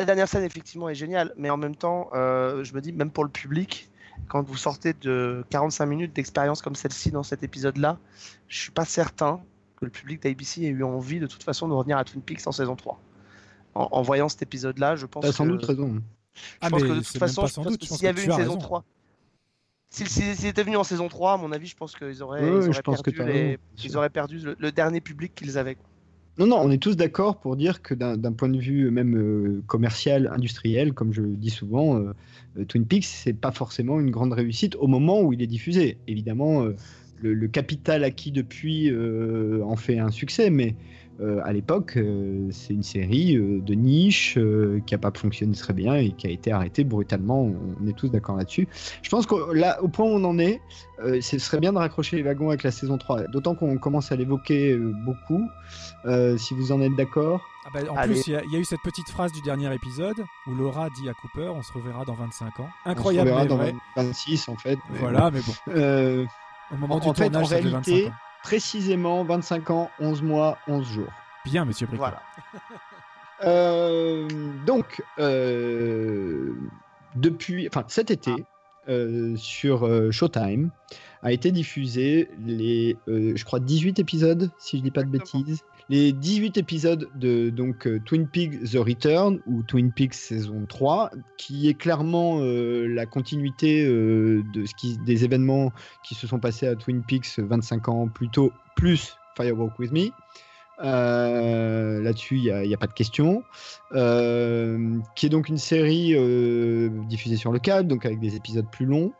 la 0.00 0.04
dernière 0.04 0.28
scène 0.28 0.44
effectivement 0.44 0.88
est 0.88 0.94
géniale, 0.94 1.32
mais 1.36 1.50
en 1.50 1.56
même 1.56 1.76
temps, 1.76 2.08
euh, 2.14 2.64
je 2.64 2.74
me 2.74 2.80
dis 2.80 2.92
même 2.92 3.10
pour 3.10 3.24
le 3.24 3.30
public, 3.30 3.90
quand 4.28 4.42
vous 4.42 4.56
sortez 4.56 4.92
de 4.94 5.44
45 5.50 5.86
minutes 5.86 6.12
d'expérience 6.14 6.62
comme 6.62 6.74
celle-ci 6.74 7.10
dans 7.10 7.22
cet 7.22 7.42
épisode-là, 7.42 7.98
je 8.48 8.58
suis 8.58 8.70
pas 8.70 8.84
certain 8.84 9.40
que 9.76 9.84
le 9.84 9.90
public 9.90 10.22
d'ABC 10.22 10.58
ait 10.62 10.68
eu 10.68 10.84
envie 10.84 11.18
de 11.20 11.26
toute 11.26 11.42
façon 11.42 11.66
de 11.68 11.72
revenir 11.72 11.98
à 11.98 12.04
Twin 12.04 12.22
Peaks 12.22 12.46
en 12.46 12.52
saison 12.52 12.76
3. 12.76 13.00
En, 13.74 13.88
en 13.90 14.02
voyant 14.02 14.28
cet 14.28 14.42
épisode-là, 14.42 14.96
je 14.96 15.06
pense 15.06 15.24
T'as 15.24 15.32
sans 15.32 15.44
que... 15.44 15.50
doute 15.50 15.64
raison. 15.64 15.94
Je 16.34 16.40
Ah, 16.60 16.70
pense 16.70 16.82
mais 16.82 16.88
que 16.88 16.92
de 16.94 17.00
toute 17.00 17.18
façon, 17.18 17.46
je 17.46 17.54
pense 17.54 17.66
que 17.66 17.72
je 17.72 17.88
pense 17.88 17.98
s'il 17.98 18.04
y 18.04 18.08
avait 18.08 18.24
une 18.24 18.30
saison 18.32 18.52
raison. 18.54 18.58
3, 18.58 18.84
s'ils 19.90 20.46
étaient 20.46 20.62
venus 20.62 20.78
en 20.78 20.84
saison 20.84 21.08
3, 21.08 21.32
à 21.32 21.36
mon 21.36 21.52
avis, 21.52 21.66
je 21.66 21.76
pense 21.76 21.94
qu'ils 21.96 22.22
auraient, 22.22 22.40
Ouais, 22.42 22.48
ils 22.48 22.52
ouais, 22.52 22.58
auraient 22.68 22.72
je 22.72 22.80
pense 22.80 23.02
que 23.02 23.10
perdu, 23.10 23.32
les- 23.32 23.58
ils 23.84 23.96
auraient 23.96 24.10
le, 24.14 24.56
le 24.58 24.72
dernier 24.72 25.00
public 25.00 25.34
qu'ils 25.34 25.58
avaient. 25.58 25.74
quoi. 25.74 25.84
Non, 26.38 26.46
non, 26.46 26.56
on 26.62 26.70
est 26.70 26.82
tous 26.82 26.96
d'accord 26.96 27.40
pour 27.40 27.56
dire 27.56 27.82
que 27.82 27.92
d'un 27.94 28.32
point 28.32 28.48
de 28.48 28.58
vue 28.58 28.90
même 28.90 29.16
euh, 29.16 29.62
commercial, 29.66 30.30
industriel, 30.32 30.94
comme 30.94 31.12
je 31.12 31.20
le 31.20 31.36
dis 31.36 31.50
souvent, 31.50 31.98
euh, 31.98 32.12
euh, 32.58 32.64
Twin 32.64 32.86
Peaks, 32.86 33.04
c'est 33.04 33.32
pas 33.32 33.52
forcément 33.52 34.00
une 34.00 34.10
grande 34.10 34.32
réussite 34.32 34.76
au 34.76 34.86
moment 34.86 35.20
où 35.20 35.32
il 35.32 35.42
est 35.42 35.46
diffusé. 35.46 35.98
Évidemment, 36.06 36.64
euh, 36.64 36.76
le, 37.20 37.48
capital 37.48 38.04
acquis 38.04 38.32
depuis 38.32 38.90
euh, 38.90 39.62
en 39.64 39.76
fait 39.76 39.98
un 39.98 40.10
succès, 40.10 40.50
mais 40.50 40.74
euh, 41.20 41.40
à 41.44 41.52
l'époque, 41.52 41.94
euh, 41.96 42.48
c'est 42.50 42.72
une 42.74 42.82
série 42.82 43.36
euh, 43.36 43.60
de 43.60 43.74
niche 43.74 44.36
euh, 44.38 44.80
qui 44.86 44.94
a 44.94 44.98
pas 44.98 45.12
fonctionné 45.14 45.54
très 45.54 45.72
bien 45.74 45.94
et 45.94 46.10
qui 46.12 46.26
a 46.26 46.30
été 46.30 46.50
arrêtée 46.52 46.84
brutalement. 46.84 47.42
On, 47.42 47.86
est 47.86 47.92
tous 47.96 48.08
d'accord 48.08 48.36
là-dessus. 48.36 48.66
Je 49.02 49.10
pense 49.10 49.26
que 49.26 49.52
là, 49.52 49.80
au 49.82 49.88
point 49.88 50.06
où 50.06 50.08
on 50.08 50.24
en 50.24 50.38
est, 50.38 50.60
euh, 51.04 51.20
ce 51.20 51.38
serait 51.38 51.58
bien 51.60 51.72
de 51.72 51.78
raccrocher 51.78 52.16
les 52.16 52.22
wagons 52.22 52.48
avec 52.48 52.62
la 52.62 52.70
saison 52.70 52.96
3. 52.98 53.24
D'autant 53.28 53.54
qu'on 53.54 53.76
commence 53.78 54.10
à 54.10 54.16
l'évoquer 54.16 54.72
euh, 54.72 54.92
beaucoup. 55.04 55.46
Euh, 56.06 56.36
si 56.38 56.54
vous 56.54 56.72
en 56.72 56.80
êtes 56.80 56.96
d'accord. 56.96 57.42
Ah 57.66 57.68
bah, 57.74 57.80
en 57.90 57.94
Allez. 57.96 58.14
plus, 58.14 58.26
il 58.26 58.32
y, 58.32 58.36
a- 58.36 58.42
il 58.44 58.52
y 58.52 58.56
a 58.56 58.58
eu 58.58 58.64
cette 58.64 58.80
petite 58.82 59.08
phrase 59.08 59.30
du 59.32 59.40
dernier 59.42 59.72
épisode 59.74 60.16
où 60.48 60.54
Laura 60.54 60.88
dit 60.90 61.08
à 61.08 61.12
Cooper 61.14 61.48
on 61.54 61.62
se 61.62 61.72
reverra 61.72 62.04
dans 62.04 62.14
25 62.14 62.58
ans. 62.60 62.68
On 62.84 62.88
se 62.88 62.90
Incroyable, 62.90 63.28
reverra 63.30 63.42
mais 63.44 63.48
dans 63.48 63.56
vrai. 63.56 63.74
26 63.96 64.48
en 64.48 64.56
fait. 64.56 64.78
mais 64.90 64.98
Voilà, 64.98 65.30
mais 65.30 65.40
bon. 65.40 65.52
Euh, 65.76 66.24
Au 66.72 66.76
moment 66.76 66.96
en, 66.96 66.98
du 67.00 67.08
en 67.08 67.14
fait, 67.14 67.24
tournage, 67.30 67.44
en 67.44 67.46
ça 67.48 67.56
fait 67.56 67.62
25 67.68 67.84
réalité, 67.86 68.08
ans. 68.08 68.12
Précisément 68.42 69.24
25 69.24 69.70
ans, 69.70 69.90
11 70.00 70.22
mois, 70.22 70.58
11 70.68 70.86
jours. 70.86 71.12
Bien, 71.44 71.64
monsieur 71.64 71.86
Bricot. 71.86 72.02
Voilà. 72.02 72.22
Euh, 73.44 74.28
donc, 74.66 75.02
euh, 75.18 76.54
depuis, 77.16 77.66
enfin, 77.66 77.84
cet 77.88 78.12
été, 78.12 78.30
euh, 78.88 79.34
sur 79.36 79.84
euh, 79.84 80.12
Showtime, 80.12 80.70
a 81.22 81.32
été 81.32 81.50
diffusé 81.50 82.30
les, 82.44 82.96
euh, 83.08 83.32
je 83.34 83.44
crois, 83.44 83.58
18 83.58 83.98
épisodes, 83.98 84.50
si 84.58 84.78
je 84.78 84.82
dis 84.82 84.90
pas 84.92 85.02
de 85.02 85.08
bêtises. 85.08 85.64
Les 85.88 86.12
18 86.12 86.58
épisodes 86.58 87.08
de 87.16 87.50
donc 87.50 87.86
euh, 87.86 88.00
Twin 88.04 88.28
Peaks 88.28 88.70
The 88.70 88.76
Return 88.76 89.40
ou 89.46 89.62
Twin 89.62 89.92
Peaks 89.92 90.14
saison 90.14 90.64
3, 90.68 91.10
qui 91.36 91.68
est 91.68 91.74
clairement 91.74 92.38
euh, 92.40 92.86
la 92.86 93.04
continuité 93.06 93.84
euh, 93.84 94.42
des 95.04 95.24
événements 95.24 95.72
qui 96.04 96.14
se 96.14 96.26
sont 96.26 96.38
passés 96.38 96.66
à 96.66 96.76
Twin 96.76 97.02
Peaks 97.02 97.38
25 97.38 97.88
ans 97.88 98.08
plus 98.08 98.28
tôt, 98.28 98.52
plus 98.76 99.16
Firewalk 99.36 99.78
With 99.78 99.92
Me. 99.92 100.10
Là-dessus, 100.78 102.38
il 102.38 102.68
n'y 102.68 102.74
a, 102.74 102.76
pas 102.76 102.86
de 102.86 102.92
question. 102.92 103.44
Qui 103.92 105.26
est 105.26 105.30
donc 105.30 105.48
une 105.48 105.58
série 105.58 106.16
diffusée 107.08 107.36
sur 107.36 107.52
le 107.52 107.60
câble, 107.60 107.88
donc 107.88 108.04
avec 108.04 108.18
des 108.18 108.34
épisodes 108.34 108.66
plus 108.70 108.86
longs. 108.86 109.12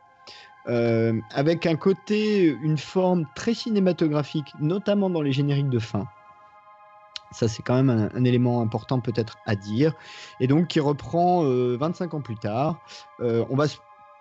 avec 0.66 1.66
un 1.66 1.76
côté, 1.76 2.46
une 2.62 2.78
forme 2.78 3.26
très 3.36 3.54
cinématographique, 3.54 4.52
notamment 4.60 5.08
dans 5.08 5.22
les 5.22 5.32
génériques 5.32 5.70
de 5.70 5.78
fin. 5.78 6.08
Ça, 7.32 7.48
c'est 7.48 7.62
quand 7.62 7.74
même 7.74 7.90
un, 7.90 8.08
un 8.14 8.24
élément 8.24 8.60
important 8.60 9.00
peut-être 9.00 9.38
à 9.46 9.56
dire. 9.56 9.94
Et 10.40 10.46
donc, 10.46 10.68
qui 10.68 10.80
reprend 10.80 11.44
euh, 11.44 11.76
25 11.78 12.14
ans 12.14 12.20
plus 12.20 12.36
tard. 12.36 12.80
Euh, 13.20 13.44
on 13.50 13.56
va 13.56 13.66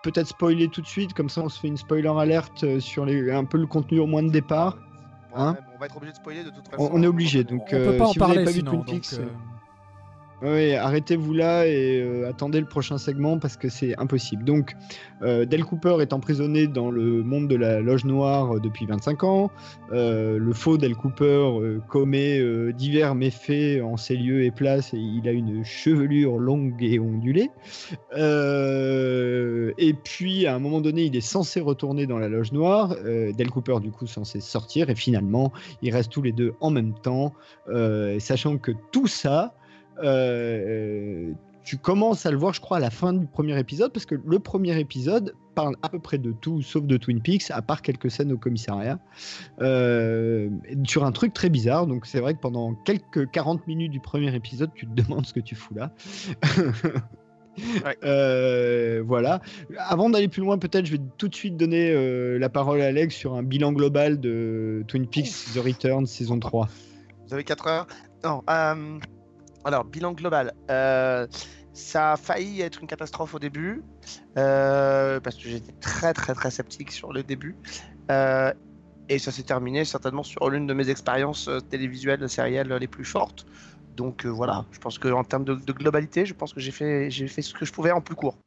peut-être 0.02 0.28
spoiler 0.28 0.68
tout 0.68 0.82
de 0.82 0.86
suite, 0.86 1.14
comme 1.14 1.28
ça 1.28 1.40
on 1.42 1.48
se 1.48 1.58
fait 1.60 1.68
une 1.68 1.76
spoiler 1.76 2.08
alerte 2.08 2.64
euh, 2.64 2.80
sur 2.80 3.04
les, 3.06 3.30
un 3.30 3.44
peu 3.44 3.58
le 3.58 3.66
contenu 3.66 4.00
au 4.00 4.06
moins 4.06 4.22
de 4.22 4.30
départ. 4.30 4.76
Hein 5.34 5.56
On 5.74 5.78
va 5.78 5.86
être 5.86 5.96
obligé 5.96 6.12
de 6.12 6.16
spoiler 6.16 6.44
de 6.44 6.50
toute 6.50 6.64
on, 6.68 6.70
façon. 6.70 6.90
on 6.92 7.02
est 7.02 7.06
obligé. 7.06 7.44
Donc, 7.44 7.62
On 7.66 7.70
peut 7.70 7.76
euh, 7.76 7.98
pas 7.98 8.04
en 8.04 8.12
vous 8.12 8.18
parler 8.18 8.44
pas 8.44 8.50
vu 8.50 8.58
sinon, 8.58 8.72
donc, 8.84 9.06
euh, 9.14 9.28
oui, 10.44 10.74
arrêtez-vous 10.74 11.34
là 11.34 11.68
et 11.68 12.00
euh, 12.00 12.28
attendez 12.28 12.58
le 12.58 12.66
prochain 12.66 12.98
segment 12.98 13.38
parce 13.38 13.56
que 13.56 13.68
c'est 13.68 13.96
impossible. 13.98 14.42
Donc, 14.42 14.74
euh, 15.22 15.44
Del 15.44 15.64
Cooper 15.64 15.98
est 16.00 16.12
emprisonné 16.12 16.66
dans 16.66 16.90
le 16.90 17.22
monde 17.22 17.46
de 17.46 17.54
la 17.54 17.80
loge 17.80 18.04
noire 18.04 18.56
euh, 18.56 18.58
depuis 18.58 18.84
25 18.86 19.22
ans. 19.22 19.52
Le 19.92 20.52
faux 20.52 20.78
Del 20.78 20.96
Cooper 20.96 21.78
commet 21.88 22.40
divers 22.72 23.14
méfaits 23.14 23.82
en 23.82 23.96
ces 23.96 24.16
lieux 24.16 24.42
et 24.42 24.50
places 24.50 24.94
et 24.94 24.98
il 24.98 25.28
a 25.28 25.32
une 25.32 25.64
chevelure 25.64 26.38
longue 26.38 26.82
et 26.82 26.98
ondulée. 26.98 27.50
Et 29.78 29.94
puis, 30.02 30.46
à 30.46 30.54
un 30.54 30.58
moment 30.58 30.80
donné, 30.80 31.04
il 31.04 31.14
est 31.14 31.20
censé 31.20 31.60
retourner 31.60 32.06
dans 32.06 32.18
la 32.18 32.28
loge 32.28 32.52
noire. 32.52 32.96
Del 33.04 33.50
Cooper, 33.50 33.80
du 33.80 33.90
coup, 33.90 34.06
censé 34.06 34.40
sortir 34.40 34.88
et 34.88 34.94
finalement, 34.94 35.52
ils 35.82 35.92
restent 35.92 36.12
tous 36.12 36.22
les 36.22 36.32
deux 36.32 36.54
en 36.60 36.70
même 36.70 36.94
temps, 36.94 37.34
sachant 38.18 38.56
que 38.56 38.72
tout 38.90 39.06
ça. 39.06 39.54
Euh, 40.02 41.32
tu 41.64 41.76
commences 41.76 42.26
à 42.26 42.30
le 42.30 42.36
voir, 42.36 42.52
je 42.52 42.60
crois, 42.60 42.78
à 42.78 42.80
la 42.80 42.90
fin 42.90 43.12
du 43.12 43.26
premier 43.26 43.58
épisode, 43.58 43.92
parce 43.92 44.06
que 44.06 44.16
le 44.24 44.38
premier 44.38 44.78
épisode 44.78 45.34
parle 45.54 45.76
à 45.82 45.88
peu 45.88 45.98
près 45.98 46.18
de 46.18 46.32
tout, 46.32 46.62
sauf 46.62 46.84
de 46.84 46.96
Twin 46.96 47.20
Peaks, 47.20 47.50
à 47.50 47.62
part 47.62 47.82
quelques 47.82 48.10
scènes 48.10 48.32
au 48.32 48.38
commissariat, 48.38 48.98
euh, 49.60 50.48
sur 50.84 51.04
un 51.04 51.12
truc 51.12 51.32
très 51.32 51.50
bizarre. 51.50 51.86
Donc 51.86 52.06
c'est 52.06 52.20
vrai 52.20 52.34
que 52.34 52.40
pendant 52.40 52.74
quelques 52.74 53.30
40 53.30 53.66
minutes 53.66 53.92
du 53.92 54.00
premier 54.00 54.34
épisode, 54.34 54.70
tu 54.74 54.86
te 54.86 54.92
demandes 54.92 55.26
ce 55.26 55.32
que 55.32 55.40
tu 55.40 55.54
fous 55.54 55.74
là. 55.74 55.92
Euh, 58.02 59.02
voilà. 59.06 59.42
Avant 59.76 60.08
d'aller 60.08 60.28
plus 60.28 60.40
loin, 60.40 60.56
peut-être, 60.56 60.86
je 60.86 60.92
vais 60.92 61.02
tout 61.18 61.28
de 61.28 61.34
suite 61.34 61.58
donner 61.58 61.90
euh, 61.90 62.38
la 62.38 62.48
parole 62.48 62.80
à 62.80 62.86
Alex 62.86 63.14
sur 63.14 63.34
un 63.34 63.42
bilan 63.42 63.72
global 63.72 64.20
de 64.20 64.82
Twin 64.88 65.06
Peaks 65.06 65.52
The 65.54 65.58
Return 65.58 66.06
saison 66.06 66.38
3. 66.38 66.68
Vous 67.26 67.34
avez 67.34 67.44
4 67.44 67.66
heures? 67.66 67.86
Non. 68.24 68.42
Alors, 69.64 69.84
bilan 69.84 70.12
global. 70.12 70.52
Euh, 70.70 71.26
ça 71.72 72.12
a 72.12 72.16
failli 72.16 72.60
être 72.60 72.80
une 72.80 72.86
catastrophe 72.86 73.34
au 73.34 73.38
début, 73.38 73.82
euh, 74.36 75.20
parce 75.20 75.36
que 75.36 75.48
j'étais 75.48 75.72
très 75.80 76.12
très 76.12 76.34
très 76.34 76.50
sceptique 76.50 76.92
sur 76.92 77.12
le 77.12 77.22
début. 77.22 77.56
Euh, 78.10 78.52
et 79.08 79.18
ça 79.18 79.32
s'est 79.32 79.42
terminé 79.42 79.84
certainement 79.84 80.22
sur 80.22 80.48
l'une 80.50 80.66
de 80.66 80.74
mes 80.74 80.88
expériences 80.90 81.48
télévisuelles, 81.70 82.28
sérielles 82.28 82.72
les 82.72 82.86
plus 82.88 83.04
fortes. 83.04 83.46
Donc 83.96 84.24
euh, 84.24 84.28
voilà, 84.30 84.66
je 84.72 84.78
pense 84.78 84.98
qu'en 84.98 85.24
termes 85.24 85.44
de, 85.44 85.54
de 85.54 85.72
globalité, 85.72 86.24
je 86.24 86.34
pense 86.34 86.52
que 86.52 86.60
j'ai 86.60 86.70
fait, 86.70 87.10
j'ai 87.10 87.28
fait 87.28 87.42
ce 87.42 87.52
que 87.52 87.64
je 87.64 87.72
pouvais 87.72 87.90
en 87.90 88.00
plus 88.00 88.14
court. 88.14 88.38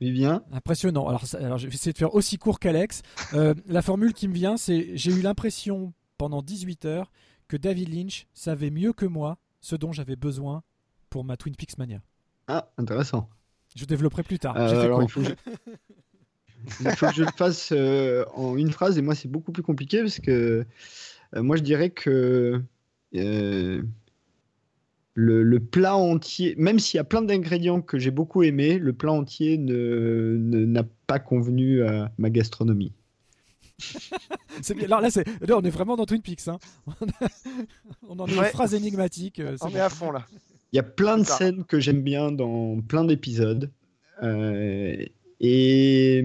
Vivien? 0.00 0.42
Impressionnant. 0.52 1.08
Alors, 1.08 1.24
ça- 1.26 1.38
alors, 1.38 1.58
je 1.58 1.66
vais 1.66 1.72
essayer 1.74 1.92
de 1.92 1.98
faire 1.98 2.14
aussi 2.14 2.36
court 2.38 2.58
qu'Alex. 2.60 3.02
Euh, 3.32 3.54
la 3.66 3.82
formule 3.82 4.12
qui 4.12 4.28
me 4.28 4.34
vient, 4.34 4.56
c'est 4.56 4.90
j'ai 4.94 5.12
eu 5.12 5.22
l'impression 5.22 5.92
pendant 6.18 6.42
18 6.42 6.84
heures 6.84 7.10
que 7.48 7.56
David 7.56 7.92
Lynch 7.92 8.26
savait 8.32 8.70
mieux 8.70 8.92
que 8.92 9.06
moi 9.06 9.38
ce 9.62 9.74
dont 9.76 9.92
j'avais 9.92 10.16
besoin 10.16 10.62
pour 11.08 11.24
ma 11.24 11.38
Twin 11.38 11.56
Peaks 11.56 11.78
Mania. 11.78 12.02
Ah, 12.48 12.68
intéressant. 12.76 13.30
Je 13.74 13.86
développerai 13.86 14.22
plus 14.22 14.38
tard. 14.38 14.54
Euh, 14.58 14.82
alors, 14.82 15.02
il 15.02 15.08
faut 15.08 15.20
que 15.22 15.26
je- 15.28 15.34
Il 16.80 16.90
faut 16.96 17.06
que 17.06 17.14
je 17.14 17.24
le 17.24 17.30
fasse 17.36 17.72
euh, 17.72 18.24
en 18.34 18.56
une 18.56 18.70
phrase 18.70 18.96
et 18.96 19.02
moi 19.02 19.16
c'est 19.16 19.26
beaucoup 19.28 19.50
plus 19.50 19.64
compliqué 19.64 19.98
parce 20.00 20.20
que 20.20 20.64
euh, 21.34 21.42
moi 21.42 21.56
je 21.56 21.62
dirais 21.62 21.90
que 21.90 22.62
le, 25.14 25.42
le 25.42 25.60
plat 25.60 25.96
entier, 25.96 26.54
même 26.56 26.78
s'il 26.78 26.98
y 26.98 27.00
a 27.00 27.04
plein 27.04 27.22
d'ingrédients 27.22 27.82
que 27.82 27.98
j'ai 27.98 28.10
beaucoup 28.10 28.42
aimé, 28.42 28.78
le 28.78 28.92
plat 28.92 29.12
entier 29.12 29.58
ne 29.58 30.36
ne- 30.38 30.64
n'a 30.64 30.84
pas 31.06 31.18
convenu 31.18 31.82
à 31.82 32.12
ma 32.18 32.30
gastronomie. 32.30 32.92
C'est 34.62 34.74
bien. 34.74 34.84
Alors 34.86 35.00
là, 35.00 35.10
c'est- 35.10 35.26
là, 35.46 35.56
on 35.56 35.62
est 35.62 35.70
vraiment 35.70 35.96
dans 35.96 36.06
Twin 36.06 36.22
Peaks. 36.22 36.48
hein. 36.48 36.58
on 38.08 38.18
en 38.18 38.26
est 38.26 38.36
aux 38.36 38.40
Ouais. 38.40 38.50
phrases 38.50 38.74
énigmatiques. 38.74 39.40
euh, 39.40 39.56
c'est 39.58 39.64
On 39.64 39.70
bon. 39.70 39.76
est 39.76 39.80
à 39.80 39.88
fond 39.88 40.10
là. 40.12 40.26
Il 40.72 40.76
y 40.76 40.80
a 40.80 40.82
plein 40.84 41.18
de 41.18 41.24
scènes 41.24 41.64
que 41.64 41.80
j'aime 41.80 42.02
bien 42.02 42.32
dans 42.32 42.80
plein 42.80 43.04
d'épisodes. 43.04 43.70
Euh, 44.22 45.04
et 45.40 46.24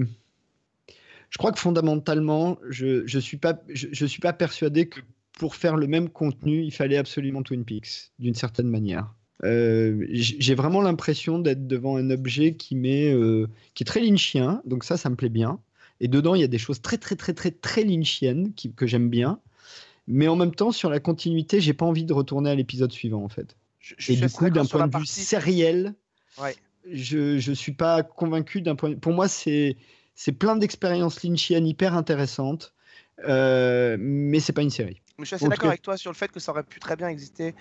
je 1.30 1.38
crois 1.38 1.52
que 1.52 1.58
fondamentalement, 1.58 2.58
je 2.68 3.06
je 3.06 3.18
suis 3.18 3.36
pas 3.36 3.60
je, 3.68 3.88
je 3.92 4.06
suis 4.06 4.20
pas 4.20 4.32
persuadé 4.32 4.88
que 4.88 5.00
pour 5.38 5.54
faire 5.54 5.76
le 5.76 5.86
même 5.86 6.08
contenu, 6.08 6.62
il 6.62 6.72
fallait 6.72 6.96
absolument 6.96 7.42
Twin 7.42 7.64
Peaks 7.64 8.12
d'une 8.18 8.34
certaine 8.34 8.68
manière. 8.68 9.14
Euh, 9.44 10.04
J'ai 10.10 10.54
vraiment 10.56 10.80
l'impression 10.82 11.38
d'être 11.38 11.66
devant 11.68 11.96
un 11.96 12.10
objet 12.10 12.54
qui 12.54 12.74
met 12.74 13.12
euh, 13.12 13.46
qui 13.74 13.84
est 13.84 13.86
très 13.86 14.00
lynchien, 14.00 14.62
donc 14.64 14.82
ça, 14.82 14.96
ça 14.96 15.10
me 15.10 15.14
plaît 15.16 15.28
bien. 15.28 15.60
Et 16.00 16.08
dedans, 16.08 16.34
il 16.34 16.40
y 16.40 16.44
a 16.44 16.48
des 16.48 16.58
choses 16.58 16.80
très 16.80 16.96
très 16.98 17.16
très 17.16 17.32
très 17.34 17.50
très 17.50 17.84
lynchiennes 17.84 18.52
qui- 18.54 18.72
que 18.72 18.86
j'aime 18.86 19.08
bien. 19.10 19.40
Mais 20.06 20.28
en 20.28 20.36
même 20.36 20.54
temps, 20.54 20.72
sur 20.72 20.88
la 20.90 21.00
continuité, 21.00 21.60
j'ai 21.60 21.74
pas 21.74 21.84
envie 21.84 22.04
de 22.04 22.12
retourner 22.12 22.50
à 22.50 22.54
l'épisode 22.54 22.92
suivant 22.92 23.22
en 23.24 23.28
fait. 23.28 23.56
Je- 23.80 23.94
je 23.98 24.12
Et 24.12 24.16
du 24.16 24.28
coup, 24.28 24.48
d'un 24.48 24.64
point 24.64 24.86
de 24.86 24.98
vue 24.98 25.06
sériel, 25.06 25.94
Ouais. 26.40 26.54
je 26.90 27.38
je 27.38 27.52
suis 27.52 27.72
pas 27.72 28.02
convaincu 28.02 28.62
d'un 28.62 28.74
point. 28.74 28.94
Pour 28.94 29.12
moi, 29.12 29.28
c'est 29.28 29.76
plein 30.38 30.56
d'expériences 30.56 31.22
lynchiennes 31.22 31.66
hyper 31.66 31.94
intéressantes, 31.94 32.72
euh, 33.26 33.96
mais 34.00 34.40
c'est 34.40 34.52
pas 34.52 34.62
une 34.62 34.70
série. 34.70 35.00
Mais 35.18 35.24
je 35.24 35.28
suis 35.28 35.34
assez 35.36 35.48
d'accord 35.48 35.68
avec 35.68 35.82
toi 35.82 35.96
sur 35.96 36.10
le 36.12 36.16
fait 36.16 36.30
que 36.30 36.40
ça 36.40 36.52
aurait 36.52 36.62
pu 36.62 36.78
très 36.80 36.96
bien 36.96 37.08
exister 37.08 37.54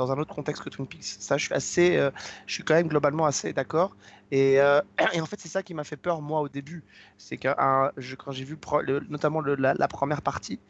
dans 0.00 0.12
un 0.12 0.18
autre 0.18 0.34
contexte 0.34 0.62
que 0.62 0.70
Twin 0.70 0.86
Peaks. 0.86 1.04
Ça, 1.04 1.36
je 1.36 1.44
suis 1.46 1.54
assez, 1.54 1.96
euh, 1.96 2.10
je 2.46 2.54
suis 2.54 2.64
quand 2.64 2.74
même 2.74 2.88
globalement 2.88 3.26
assez 3.26 3.52
d'accord. 3.52 3.96
Et, 4.30 4.60
euh, 4.60 4.80
et 5.12 5.20
en 5.20 5.26
fait, 5.26 5.40
c'est 5.40 5.48
ça 5.48 5.62
qui 5.62 5.74
m'a 5.74 5.84
fait 5.84 5.96
peur 5.96 6.22
moi 6.22 6.40
au 6.40 6.48
début, 6.48 6.84
c'est 7.18 7.36
que 7.38 7.48
un- 7.58 7.92
je- 7.96 8.16
quand 8.16 8.32
j'ai 8.32 8.44
vu 8.44 8.56
pro- 8.56 8.80
le- 8.82 9.00
notamment 9.08 9.40
le- 9.40 9.54
la, 9.56 9.74
la 9.74 9.88
première 9.88 10.22
partie. 10.22 10.60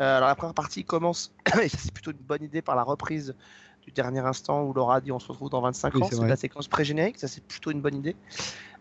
euh, 0.00 0.16
alors 0.16 0.28
la 0.28 0.34
première 0.34 0.54
partie 0.54 0.84
commence 0.84 1.34
et 1.62 1.68
ça 1.68 1.78
c'est 1.78 1.92
plutôt 1.92 2.10
une 2.12 2.18
bonne 2.18 2.42
idée 2.42 2.62
par 2.62 2.76
la 2.76 2.82
reprise 2.82 3.34
du 3.82 3.92
dernier 3.92 4.20
instant 4.20 4.62
où 4.64 4.72
Laura 4.74 5.00
dit 5.00 5.12
on 5.12 5.18
se 5.18 5.28
retrouve 5.28 5.50
dans 5.50 5.60
25 5.62 5.94
Oui, 5.94 6.02
ans. 6.02 6.10
c'est 6.10 6.26
la 6.26 6.36
séquence 6.36 6.68
pré-générique, 6.68 7.18
ça 7.18 7.28
c'est 7.28 7.44
plutôt 7.46 7.70
une 7.70 7.80
bonne 7.80 7.96
idée. 7.96 8.16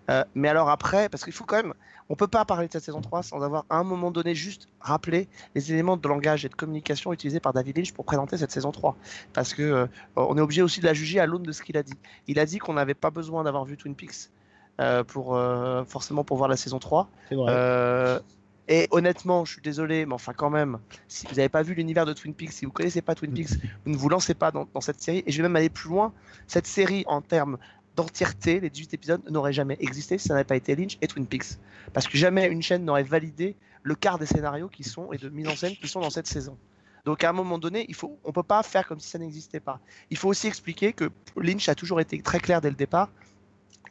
Euh, 0.10 0.24
mais 0.36 0.48
alors 0.48 0.70
après, 0.70 1.10
parce 1.10 1.24
qu'il 1.24 1.34
faut 1.34 1.46
quand 1.46 1.58
même, 1.58 1.74
on 2.10 2.16
peut 2.16 2.28
pas 2.28 2.44
parler 2.46 2.68
de 2.68 2.74
cette 2.74 2.84
saison 2.84 3.02
3 3.02 3.24
sans 3.24 3.42
avoir 3.42 3.66
à 3.70 3.78
un 3.78 3.84
moment 3.84 4.12
donné 4.12 4.34
juste 4.34 4.68
rappelé 4.80 5.28
les 5.56 5.72
éléments 5.72 5.98
de 5.98 6.08
langage 6.08 6.46
et 6.46 6.50
de 6.50 6.56
communication 6.56 7.14
utilisés 7.14 7.40
par 7.40 7.54
David 7.54 7.78
Lynch 7.78 7.94
pour 7.94 8.06
présenter 8.06 8.38
cette 8.38 8.52
saison 8.52 8.72
3. 8.72 8.96
Parce 9.34 9.54
que 9.54 9.62
euh, 9.62 9.88
on 10.16 10.38
est 10.38 10.42
obligé 10.42 10.62
aussi 10.62 10.80
de 10.80 10.86
la 10.86 10.94
juger 10.94 11.20
à 11.20 11.26
l'aune 11.26 11.44
de 11.44 11.52
ce 11.52 11.62
qu'il 11.62 11.78
a 11.78 11.84
dit. 11.84 11.94
Il 12.28 12.40
a 12.40 12.46
dit 12.46 12.58
qu'on 12.58 12.74
n'avait 12.74 12.96
pas 12.96 13.12
besoin 13.12 13.44
d'avoir 13.44 13.66
vu 13.66 13.78
Twin 13.78 13.96
Peaks 13.96 14.32
euh, 14.82 15.04
pour 15.04 15.40
forcément 15.88 16.24
pour 16.24 16.38
voir 16.38 16.50
la 16.50 16.58
saison 16.58 16.80
3. 16.80 17.10
C'est 17.30 17.36
vrai. 17.36 17.46
Euh, 17.50 18.20
et 18.72 18.88
honnêtement, 18.92 19.46
je 19.46 19.54
suis 19.54 19.62
désolé, 19.64 20.06
mais 20.06 20.14
enfin 20.14 20.32
quand 20.32 20.52
même, 20.52 20.78
si 21.08 21.26
vous 21.26 21.36
n'avez 21.36 21.50
pas 21.50 21.64
vu 21.64 21.74
l'univers 21.74 22.06
de 22.06 22.14
Twin 22.14 22.36
Peaks, 22.36 22.52
si 22.52 22.66
vous 22.66 22.72
connaissez 22.72 23.02
pas 23.02 23.16
Twin 23.16 23.34
Peaks, 23.34 23.50
vous 23.84 23.92
ne 23.92 23.98
vous 23.98 24.10
lancez 24.10 24.36
pas 24.36 24.52
dans, 24.52 24.68
dans 24.74 24.82
cette 24.82 25.02
série. 25.02 25.24
Et 25.26 25.32
je 25.32 25.38
vais 25.38 25.44
même 25.44 25.56
aller 25.56 25.70
plus 25.70 25.90
loin. 25.90 26.14
Cette 26.46 26.68
série, 26.68 27.04
en 27.08 27.22
termes 27.22 27.58
d'entièreté, 28.00 28.62
les 28.62 28.70
18 28.70 28.94
épisodes 28.94 29.22
n'auraient 29.30 29.54
jamais 29.54 29.76
existé 29.82 30.18
si 30.18 30.28
ça 30.28 30.34
n'avait 30.34 30.46
pas 30.46 30.56
été 30.56 30.76
Lynch 30.76 30.98
et 31.02 31.08
Twin 31.08 31.28
Peaks. 31.28 31.58
Parce 31.94 32.08
que 32.08 32.18
jamais 32.18 32.48
une 32.48 32.62
chaîne 32.62 32.86
n'aurait 32.86 33.04
validé 33.04 33.58
le 33.84 33.96
quart 33.96 34.18
des 34.18 34.26
scénarios 34.26 34.70
qui 34.70 34.84
sont 34.84 35.12
et 35.12 35.18
de 35.18 35.28
mise 35.28 35.48
en 35.48 35.56
scène 35.56 35.76
qui 35.76 35.88
sont 35.88 36.00
dans 36.00 36.10
cette 36.10 36.28
saison. 36.28 36.58
Donc 37.04 37.24
à 37.24 37.30
un 37.30 37.34
moment 37.34 37.58
donné, 37.58 37.88
on 38.24 38.32
peut 38.32 38.44
pas 38.44 38.64
faire 38.64 38.88
comme 38.88 39.00
si 39.00 39.10
ça 39.10 39.20
n'existait 39.20 39.60
pas. 39.60 39.80
Il 40.10 40.18
faut 40.18 40.30
aussi 40.30 40.48
expliquer 40.48 40.94
que 40.94 41.10
Lynch 41.36 41.68
a 41.68 41.76
toujours 41.76 42.00
été 42.00 42.22
très 42.22 42.40
clair 42.40 42.62
dès 42.62 42.70
le 42.70 42.76
départ. 42.76 43.10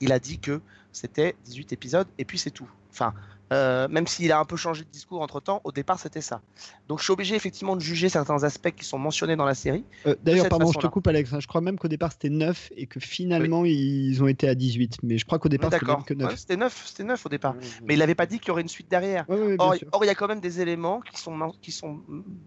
Il 0.00 0.12
a 0.12 0.18
dit 0.18 0.38
que 0.38 0.60
c'était 0.92 1.36
18 1.44 1.72
épisodes 1.74 2.08
et 2.16 2.24
puis 2.24 2.38
c'est 2.38 2.50
tout. 2.50 2.68
Enfin, 2.90 3.12
euh, 3.52 3.88
même 3.88 4.06
s'il 4.06 4.30
a 4.32 4.38
un 4.38 4.44
peu 4.44 4.56
changé 4.56 4.84
de 4.84 4.90
discours 4.90 5.22
entre 5.22 5.40
temps, 5.40 5.60
au 5.64 5.72
départ 5.72 5.98
c'était 5.98 6.20
ça. 6.20 6.40
Donc 6.88 6.98
je 6.98 7.04
suis 7.04 7.12
obligé 7.12 7.34
effectivement 7.34 7.76
de 7.76 7.80
juger 7.80 8.08
certains 8.08 8.44
aspects 8.44 8.70
qui 8.70 8.84
sont 8.84 8.98
mentionnés 8.98 9.36
dans 9.36 9.44
la 9.44 9.54
série. 9.54 9.84
Euh, 10.06 10.14
D'ailleurs, 10.22 10.48
pardon, 10.48 10.70
je 10.72 10.78
te 10.78 10.86
coupe, 10.86 11.06
Alex. 11.06 11.32
hein. 11.32 11.40
Je 11.40 11.46
crois 11.46 11.60
même 11.60 11.78
qu'au 11.78 11.88
départ 11.88 12.12
c'était 12.12 12.30
9 12.30 12.72
et 12.76 12.86
que 12.86 13.00
finalement 13.00 13.64
ils 13.64 14.22
ont 14.22 14.28
été 14.28 14.48
à 14.48 14.54
18. 14.54 14.98
Mais 15.02 15.18
je 15.18 15.24
crois 15.24 15.38
qu'au 15.38 15.48
départ 15.48 15.70
c'était 15.72 15.86
que 15.86 16.14
9. 16.14 16.30
Ouais, 16.30 16.36
c'était 16.36 16.56
9, 16.56 16.82
c'était 16.86 17.04
9 17.04 17.26
au 17.26 17.28
départ. 17.28 17.54
Mais 17.84 17.94
il 17.94 17.98
n'avait 17.98 18.14
pas 18.14 18.26
dit 18.26 18.38
qu'il 18.38 18.48
y 18.48 18.50
aurait 18.50 18.62
une 18.62 18.68
suite 18.68 18.90
derrière. 18.90 19.24
Or, 19.58 20.04
il 20.04 20.06
y 20.06 20.10
a 20.10 20.14
quand 20.14 20.28
même 20.28 20.40
des 20.40 20.60
éléments 20.60 21.00
qui 21.00 21.20
sont, 21.20 21.52
qui 21.62 21.72
sont 21.72 22.00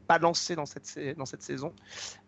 pas 0.07 0.17
lancés 0.17 0.55
dans 0.55 0.65
cette, 0.65 0.99
dans 1.17 1.25
cette 1.25 1.43
saison 1.43 1.73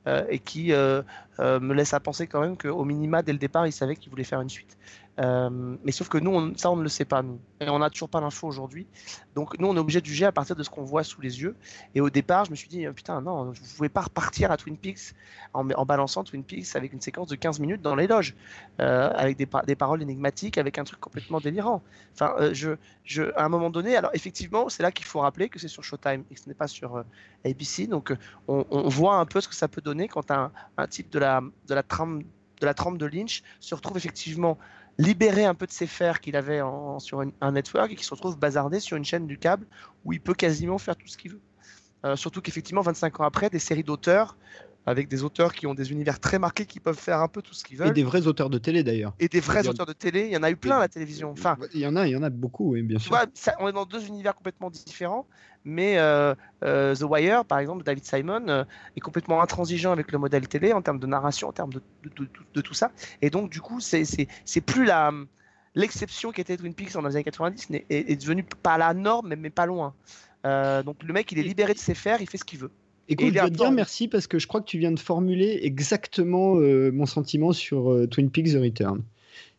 euh, 0.08 0.26
et 0.30 0.40
qui 0.40 0.74
euh, 0.74 1.02
euh, 1.40 1.60
me 1.60 1.74
laissent 1.74 1.94
à 1.94 2.00
penser 2.00 2.28
quand 2.28 2.42
même 2.42 2.58
qu'au 2.58 2.84
minima, 2.84 3.22
dès 3.22 3.32
le 3.32 3.38
départ, 3.38 3.66
il 3.66 3.72
savait 3.72 3.96
qu'il 3.96 4.10
voulait 4.10 4.24
faire 4.24 4.42
une 4.42 4.50
suite. 4.50 4.78
Euh, 5.20 5.78
mais 5.84 5.92
sauf 5.92 6.10
que 6.10 6.18
nous, 6.18 6.56
ça, 6.58 6.72
on 6.72 6.76
ne 6.76 6.84
le 6.84 6.90
sait 6.90 7.06
pas, 7.06 7.22
nous. 7.22 7.40
Et 7.62 7.70
on 7.70 7.80
n'a 7.80 7.90
toujours 7.90 8.10
pas 8.10 8.20
l'info 8.20 8.48
aujourd'hui. 8.48 8.88
Donc, 9.36 9.60
nous, 9.60 9.68
on 9.68 9.76
est 9.76 9.80
obligé 9.80 10.02
de 10.02 10.06
juger 10.06 10.26
à 10.26 10.32
partir 10.32 10.56
de 10.56 10.64
ce 10.64 10.70
qu'on 10.70 10.84
voit 10.84 11.04
sous 11.04 11.22
les 11.22 11.42
yeux. 11.42 11.56
Et 11.94 12.02
au 12.02 12.10
départ, 12.10 12.46
je 12.46 12.52
me 12.52 12.56
suis 12.56 12.68
dit, 12.68 12.86
euh, 12.86 12.94
putain, 12.94 13.22
non, 13.22 13.46
vous 13.46 13.52
ne 13.52 13.76
pouvez 13.78 13.90
pas 13.90 14.02
repartir 14.02 14.52
à 14.52 14.58
Twin 14.58 14.78
Peaks 14.78 15.14
en, 15.54 15.64
balançant 15.86 16.24
Twin 16.24 16.44
Peaks 16.44 16.76
avec 16.76 16.94
une 16.94 17.02
séquence 17.02 17.28
de 17.28 17.36
15 17.36 17.60
minutes 17.60 17.82
dans 17.82 17.96
les 17.96 18.08
loges, 18.08 18.36
euh, 18.80 19.12
avec 19.16 19.38
des, 19.38 19.46
pa- 19.46 19.64
des 19.64 19.76
paroles 19.76 20.02
énigmatiques, 20.02 20.58
avec 20.58 20.78
un 20.78 20.84
truc 20.84 21.00
complètement 21.00 21.40
délirant. 21.40 21.84
Enfin, 22.14 22.36
à 23.36 23.46
un 23.46 23.50
moment 23.50 23.70
donné, 23.70 23.96
alors 23.96 24.12
effectivement, 24.14 24.70
c'est 24.70 24.84
là 24.84 24.92
qu'il 24.92 25.06
faut 25.06 25.20
rappeler 25.20 25.50
que 25.50 25.60
c'est 25.60 25.68
sur 25.68 25.84
Showtime 25.84 26.24
et 26.32 26.36
que 26.36 26.40
ce 26.40 26.48
n'est 26.48 26.56
pas 26.56 26.68
sur 26.68 27.04
ABC. 27.46 27.86
Donc, 27.88 28.14
on, 28.48 28.90
voit 28.90 29.18
un 29.18 29.26
peu 29.26 29.42
ce 29.42 29.48
que 29.48 29.56
ça 29.56 29.68
peut 29.68 29.82
donner 29.82 30.08
quand 30.08 30.32
un, 30.32 30.52
type 30.90 31.10
de 31.12 31.20
la, 31.20 31.42
de 31.68 31.82
trame 31.82 32.24
de 32.64 32.66
la 32.66 32.74
trempe 32.74 32.98
de 32.98 33.06
Lynch 33.06 33.44
se 33.60 33.76
retrouve 33.76 33.98
effectivement 33.98 34.58
libéré 34.98 35.46
un 35.46 35.56
peu 35.56 35.66
de 35.66 35.72
ses 35.72 35.88
fers 35.88 36.22
qu'il 36.22 36.36
avait 36.36 36.62
sur 37.00 37.24
un 37.42 37.52
network 37.52 37.92
et 37.92 37.96
qui 37.96 38.04
se 38.04 38.14
retrouve 38.14 38.38
bazardé 38.38 38.80
sur 38.80 38.98
une 38.98 39.06
chaîne 39.06 39.28
du 39.28 39.38
câble 39.38 39.66
où 40.06 40.14
il 40.14 40.22
peut 40.22 40.34
quasiment 40.34 40.78
faire 40.78 40.96
tout 40.96 41.08
ce 41.08 41.18
qu'il 41.18 41.32
veut. 41.32 41.42
Euh, 42.06 42.16
surtout 42.16 42.42
qu'effectivement, 42.42 42.82
25 42.82 43.22
ans 43.22 43.24
après, 43.24 43.50
des 43.50 43.60
séries 43.60 43.84
d'auteurs, 43.84 44.38
avec 44.86 45.08
des 45.08 45.24
auteurs 45.24 45.54
qui 45.54 45.66
ont 45.68 45.74
des 45.74 45.92
univers 45.92 46.20
très 46.20 46.40
marqués, 46.40 46.66
qui 46.66 46.80
peuvent 46.80 47.00
faire 47.00 47.20
un 47.20 47.28
peu 47.28 47.42
tout 47.42 47.54
ce 47.54 47.64
qu'ils 47.64 47.78
veulent. 47.78 47.90
Et 47.90 47.94
des 47.94 48.04
vrais 48.04 48.28
auteurs 48.28 48.50
de 48.50 48.58
télé 48.58 48.84
d'ailleurs. 48.84 49.14
Et 49.20 49.30
des 49.30 49.40
vrais 49.40 49.68
auteurs 49.68 49.86
de 49.86 49.94
télé, 49.94 50.26
il 50.28 50.32
y 50.34 50.38
en 50.38 50.44
a 50.44 50.52
eu 50.52 50.56
plein 50.58 50.78
à 50.78 50.80
la 50.82 50.88
télévision. 50.90 51.32
Enfin, 51.32 51.58
Il 51.74 51.80
y 51.80 51.88
en 51.88 51.96
a, 51.96 52.08
il 52.08 52.12
y 52.12 52.16
en 52.16 52.24
a 52.24 52.30
beaucoup, 52.30 52.72
oui, 52.74 52.82
bien 52.82 53.00
sûr. 53.00 53.12
vois, 53.12 53.26
ça- 53.34 53.56
on 53.60 53.68
est 53.70 53.74
dans 53.74 53.86
deux 53.86 54.06
univers 54.08 54.36
complètement 54.36 54.70
différents, 54.70 55.26
mais 55.64 55.98
euh, 55.98 56.36
euh, 56.64 56.94
The 56.96 57.04
Wire, 57.04 57.46
par 57.46 57.60
exemple, 57.60 57.84
David 57.84 58.04
Simon, 58.06 58.48
euh, 58.50 58.64
est 58.98 59.00
complètement 59.00 59.42
intransigeant 59.42 59.92
avec 59.92 60.12
le 60.12 60.18
modèle 60.18 60.48
télé 60.48 60.74
en 60.74 60.82
termes 60.82 61.00
de 61.00 61.08
narration, 61.08 61.48
en 61.48 61.54
termes 61.54 61.72
de, 61.74 61.82
de- 62.04 62.10
de- 62.24 62.30
de 62.54 62.62
tout 62.62 62.74
ça. 62.74 62.92
Et 63.22 63.30
donc, 63.30 63.50
du 63.50 63.62
coup, 63.62 63.80
c'est 63.80 64.06
plus 64.66 64.86
la 64.86 65.12
l'exception 65.76 66.32
qui 66.32 66.40
était 66.40 66.56
Twin 66.56 66.76
Peaks 66.76 66.94
dans 66.94 67.02
les 67.02 67.16
années 67.16 67.24
90 67.24 67.72
n'est- 67.72 67.86
est, 67.90 68.12
est 68.12 68.16
devenue 68.22 68.44
pas 68.44 68.78
la 68.78 68.94
norme, 68.94 69.30
mais, 69.30 69.36
mais 69.36 69.50
pas 69.50 69.66
loin. 69.66 69.96
Donc, 70.44 71.02
le 71.02 71.14
mec, 71.14 71.32
il 71.32 71.40
est 71.40 71.44
libéré 71.44 71.74
de 71.74 71.80
ses 71.80 71.96
fers, 71.96 72.22
il 72.22 72.30
fait 72.30 72.38
ce 72.38 72.44
qu'il 72.44 72.60
veut. 72.60 72.72
Écoute, 73.10 73.28
je 73.28 73.34
dois 73.34 73.50
te 73.50 73.56
dire 73.56 73.72
merci 73.72 74.08
parce 74.08 74.28
que 74.28 74.40
je 74.40 74.48
crois 74.48 74.62
que 74.62 74.66
tu 74.66 74.78
viens 74.78 74.92
de 74.92 75.00
formuler 75.00 75.60
exactement 75.64 76.56
euh, 76.58 76.92
mon 76.92 77.06
sentiment 77.06 77.52
sur 77.52 77.92
euh, 77.92 78.08
Twin 78.08 78.30
Peaks 78.30 78.54
The 78.54 78.62
Return. 78.62 79.04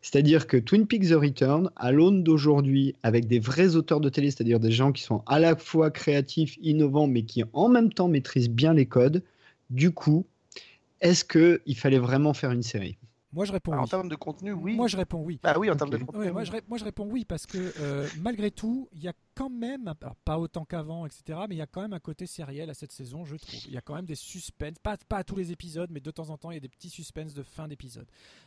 C'est-à-dire 0.00 0.46
que 0.46 0.56
Twin 0.56 0.86
Peaks 0.86 1.08
The 1.08 1.14
Return, 1.14 1.70
à 1.76 1.92
l'aune 1.92 2.22
d'aujourd'hui, 2.22 2.94
avec 3.02 3.26
des 3.26 3.38
vrais 3.38 3.74
auteurs 3.76 4.00
de 4.00 4.08
télé, 4.08 4.30
c'est-à-dire 4.30 4.60
des 4.60 4.70
gens 4.70 4.92
qui 4.92 5.02
sont 5.02 5.22
à 5.26 5.38
la 5.38 5.56
fois 5.56 5.90
créatifs, 5.90 6.58
innovants, 6.62 7.06
mais 7.06 7.22
qui 7.22 7.42
en 7.52 7.68
même 7.68 7.92
temps 7.92 8.08
maîtrisent 8.08 8.50
bien 8.50 8.74
les 8.74 8.86
codes, 8.86 9.22
du 9.70 9.90
coup, 9.92 10.26
est-ce 11.00 11.24
qu'il 11.24 11.76
fallait 11.76 11.98
vraiment 11.98 12.34
faire 12.34 12.50
une 12.50 12.62
série? 12.62 12.96
Moi, 13.34 13.44
je 13.44 13.52
réponds 13.52 13.72
En 13.72 13.82
oui. 13.82 13.88
termes 13.88 14.08
de 14.08 14.14
contenu, 14.14 14.52
oui. 14.52 14.74
Moi, 14.76 14.86
je 14.88 14.96
réponds 14.96 15.20
oui. 15.22 15.40
Bah 15.42 15.54
oui, 15.58 15.70
en 15.70 15.76
termes 15.76 15.90
de 15.90 15.96
contenu. 15.98 16.30
Moi, 16.30 16.44
je, 16.44 16.52
ré- 16.52 16.62
moi, 16.68 16.78
je 16.78 16.84
réponds 16.84 17.06
oui 17.10 17.24
parce 17.24 17.46
que 17.46 17.72
euh, 17.80 18.06
malgré 18.20 18.50
tout, 18.50 18.88
il 18.92 19.02
y 19.02 19.08
a 19.08 19.12
quand 19.34 19.50
même, 19.50 19.92
alors, 20.00 20.14
pas 20.24 20.38
autant 20.38 20.64
qu'avant, 20.64 21.04
etc., 21.06 21.40
mais 21.48 21.56
il 21.56 21.58
y 21.58 21.62
a 21.62 21.66
quand 21.66 21.82
même 21.82 21.92
un 21.92 21.98
côté 21.98 22.26
sériel 22.26 22.70
à 22.70 22.74
cette 22.74 22.92
saison, 22.92 23.24
je 23.24 23.34
trouve. 23.34 23.58
Il 23.66 23.72
y 23.72 23.76
a 23.76 23.80
quand 23.80 23.96
même 23.96 24.06
des 24.06 24.14
suspens, 24.14 24.74
pas, 24.82 24.96
pas 25.08 25.16
à 25.18 25.24
tous 25.24 25.34
les 25.34 25.50
épisodes, 25.50 25.90
mais 25.90 25.98
de 26.00 26.10
temps 26.12 26.30
en 26.30 26.38
temps, 26.38 26.52
il 26.52 26.54
y 26.54 26.56
a 26.56 26.60
des 26.60 26.68
petits 26.68 26.88
suspens 26.90 27.34
de 27.34 27.42
fin 27.42 27.66
d'épisode. 27.66 28.06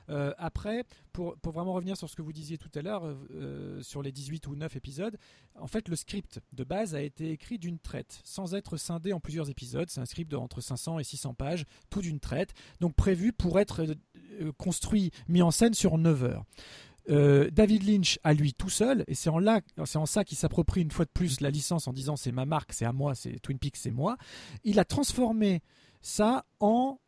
Euh, 0.09 0.33
après, 0.37 0.85
pour, 1.11 1.35
pour 1.39 1.51
vraiment 1.51 1.73
revenir 1.73 1.97
sur 1.97 2.09
ce 2.09 2.15
que 2.15 2.21
vous 2.21 2.31
disiez 2.31 2.57
tout 2.57 2.71
à 2.73 2.81
l'heure, 2.81 3.03
euh, 3.31 3.81
sur 3.81 4.01
les 4.01 4.13
18 4.13 4.47
ou 4.47 4.55
9 4.55 4.77
épisodes, 4.77 5.17
en 5.59 5.67
fait, 5.67 5.89
le 5.89 5.97
script 5.97 6.39
de 6.53 6.63
base 6.63 6.95
a 6.95 7.01
été 7.01 7.31
écrit 7.31 7.57
d'une 7.59 7.79
traite, 7.79 8.21
sans 8.23 8.55
être 8.55 8.77
scindé 8.77 9.11
en 9.11 9.19
plusieurs 9.19 9.49
épisodes. 9.49 9.89
C'est 9.89 9.99
un 9.99 10.05
script 10.05 10.31
de 10.31 10.37
entre 10.37 10.61
500 10.61 10.99
et 10.99 11.03
600 11.03 11.33
pages, 11.33 11.65
tout 11.89 12.01
d'une 12.01 12.21
traite, 12.21 12.53
donc 12.79 12.95
prévu 12.95 13.33
pour 13.33 13.59
être 13.59 13.85
construit, 14.57 15.11
mis 15.27 15.41
en 15.41 15.51
scène 15.51 15.73
sur 15.73 15.97
9 15.97 16.23
heures. 16.23 16.43
Euh, 17.09 17.49
David 17.51 17.83
Lynch 17.87 18.19
à 18.23 18.33
lui 18.33 18.53
tout 18.53 18.69
seul, 18.69 19.05
et 19.07 19.15
c'est 19.15 19.29
en, 19.29 19.39
là, 19.39 19.61
c'est 19.85 19.97
en 19.97 20.05
ça 20.05 20.25
qu'il 20.25 20.37
s'approprie 20.37 20.81
une 20.81 20.91
fois 20.91 21.05
de 21.05 21.11
plus 21.11 21.39
la 21.39 21.49
licence 21.49 21.87
en 21.87 21.93
disant 21.93 22.17
c'est 22.17 22.33
ma 22.33 22.45
marque, 22.45 22.73
c'est 22.73 22.85
à 22.85 22.91
moi, 22.91 23.15
c'est 23.15 23.39
Twin 23.39 23.57
Peaks, 23.59 23.77
c'est 23.77 23.91
moi. 23.91 24.17
Il 24.65 24.77
a 24.79 24.85
transformé 24.85 25.61
ça 26.01 26.45
en 26.59 26.99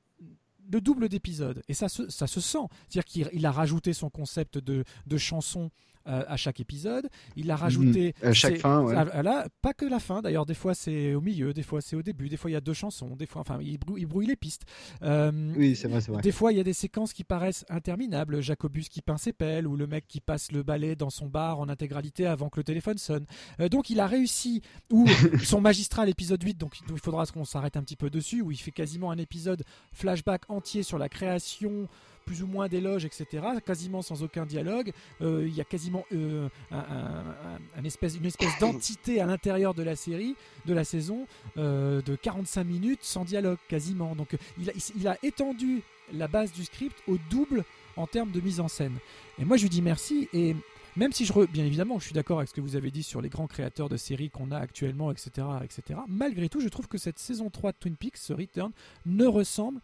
le 0.72 0.82
double 0.82 1.10
d'épisodes. 1.10 1.64
Et 1.68 1.74
ça 1.74 1.90
se, 1.90 2.10
ça 2.10 2.28
se 2.28 2.40
sent. 2.40 2.60
C'est-à-dire 2.88 3.06
qu'il 3.06 3.30
il 3.34 3.46
a 3.46 3.52
rajouté 3.52 3.92
son 3.92 4.10
concept 4.10 4.58
de, 4.58 4.84
de 5.08 5.18
chanson 5.18 5.72
euh, 6.10 6.24
à 6.28 6.38
chaque 6.38 6.60
épisode. 6.60 7.10
Il 7.36 7.52
a 7.52 7.56
rajouté. 7.56 8.14
Mhm. 8.22 8.30
À 8.30 8.34
chaque 8.34 8.58
fin, 8.58 8.82
ouais. 8.82 8.96
ah, 8.98 9.24
là, 9.24 9.48
pas 9.62 9.74
que 9.74 9.86
la 9.86 10.00
fin. 10.00 10.22
D'ailleurs, 10.22 10.46
des 10.46 10.54
fois 10.54 10.74
c'est 10.74 11.14
au 11.14 11.22
milieu, 11.22 11.54
des 11.54 11.64
fois 11.64 11.82
c'est 11.82 11.96
au 11.96 12.02
début, 12.02 12.30
des 12.30 12.38
fois 12.38 12.50
il 12.50 12.54
y 12.54 12.58
a 12.58 12.62
deux 12.62 12.74
chansons, 12.74 13.16
des 13.16 13.26
fois, 13.26 13.42
enfin, 13.42 13.60
il 13.62 13.78
brouille, 13.78 14.02
il 14.02 14.06
brouille 14.06 14.26
les 14.26 14.36
pistes. 14.36 14.66
Euh, 15.04 15.54
Oui, 15.56 15.76
c'est 15.76 15.88
vrai, 15.88 16.02
c'est 16.02 16.12
vrai. 16.12 16.22
Des 16.22 16.32
fois, 16.32 16.52
il 16.52 16.58
y 16.58 16.62
a 16.62 16.64
des 16.64 16.74
séquences 16.74 17.14
qui 17.14 17.24
paraissent 17.24 17.66
interminables. 17.70 18.42
Jacobus 18.42 18.90
qui 18.90 19.02
peint 19.02 19.18
ses 19.18 19.34
pelles 19.34 19.68
ou 19.68 19.76
le 19.76 19.88
mec 19.88 20.08
qui 20.08 20.22
passe 20.22 20.52
le 20.52 20.64
balai 20.64 20.96
dans 20.96 21.10
son 21.10 21.28
bar 21.28 21.60
en 21.60 21.70
intégralité 21.70 22.26
avant 22.26 22.50
que 22.50 22.60
le 22.60 22.64
téléphone 22.64 22.98
sonne. 22.98 23.26
Euh, 23.60 23.70
donc, 23.70 23.90
il 23.90 24.00
a 24.00 24.08
réussi. 24.08 24.62
Ou 24.92 25.08
son 25.44 25.62
magistral 25.62 26.10
épisode 26.10 26.42
8, 26.42 26.58
donc 26.58 26.80
il 26.90 27.00
faudra 27.00 27.26
qu'on 27.26 27.46
s'arrête 27.46 27.78
un 27.78 27.84
petit 27.84 27.96
peu 27.96 28.10
dessus, 28.10 28.42
où 28.42 28.52
il 28.52 28.58
fait 28.58 28.72
quasiment 28.72 29.12
un 29.12 29.18
épisode 29.18 29.64
flashback 29.92 30.50
entier 30.50 30.84
sur 30.84 30.98
la 30.98 31.10
création 31.10 31.88
plus 32.30 32.44
ou 32.44 32.48
moins 32.48 32.68
d'éloges, 32.68 33.06
etc., 33.06 33.26
quasiment 33.66 34.04
sans 34.04 34.22
aucun 34.22 34.46
dialogue. 34.46 34.92
Euh, 35.22 35.46
il 35.48 35.56
y 35.56 35.62
a 35.62 35.64
quasiment 35.64 36.06
euh, 36.14 36.48
un, 36.72 36.78
un- 36.78 37.60
un 37.80 37.84
espèce, 37.84 38.16
une 38.18 38.26
espèce 38.28 38.54
d'entité 38.60 39.20
à 39.20 39.26
l'intérieur 39.26 39.74
de 39.74 39.82
la 39.82 39.96
série, 39.96 40.36
de 40.68 40.74
la 40.76 40.84
saison, 40.84 41.26
euh, 41.58 42.04
de 42.04 42.16
45 42.16 42.64
minutes 42.66 43.00
sans 43.04 43.26
dialogue, 43.26 43.58
quasiment. 43.68 44.14
Donc 44.16 44.38
il 44.60 44.70
a, 44.70 44.74
il 44.96 45.08
a 45.08 45.18
étendu 45.24 45.82
la 46.14 46.28
base 46.28 46.52
du 46.52 46.64
script 46.66 46.96
au 47.08 47.18
double 47.32 47.64
en 47.98 48.06
termes 48.06 48.30
de 48.30 48.42
mise 48.42 48.60
en 48.60 48.68
scène. 48.68 48.98
Et 49.40 49.46
moi 49.46 49.58
je 49.58 49.64
lui 49.64 49.70
dis 49.70 49.82
merci 49.82 50.30
et 50.32 50.56
même 50.96 51.12
si 51.12 51.26
je, 51.26 51.34
re- 51.34 51.48
bien 51.48 51.66
évidemment, 51.66 51.98
je 51.98 52.06
suis 52.06 52.14
d'accord 52.14 52.38
avec 52.38 52.50
ce 52.50 52.54
que 52.54 52.62
vous 52.62 52.76
avez 52.76 52.92
dit 52.92 53.02
sur 53.04 53.22
les 53.22 53.30
grands 53.30 53.48
créateurs 53.48 53.90
de 53.90 53.98
séries 53.98 54.30
qu'on 54.30 54.52
a 54.52 54.58
actuellement, 54.60 55.10
etc., 55.12 55.48
etc. 55.64 56.00
Malgré 56.08 56.48
tout, 56.48 56.62
je 56.62 56.68
trouve 56.70 56.88
que 56.88 57.00
cette 57.00 57.18
saison 57.18 57.50
3 57.50 57.72
de 57.72 57.78
Twin 57.80 57.96
Peaks, 57.96 58.18
ce 58.18 58.34
Return, 58.34 58.72
ne 59.08 59.26
ressemble 59.26 59.80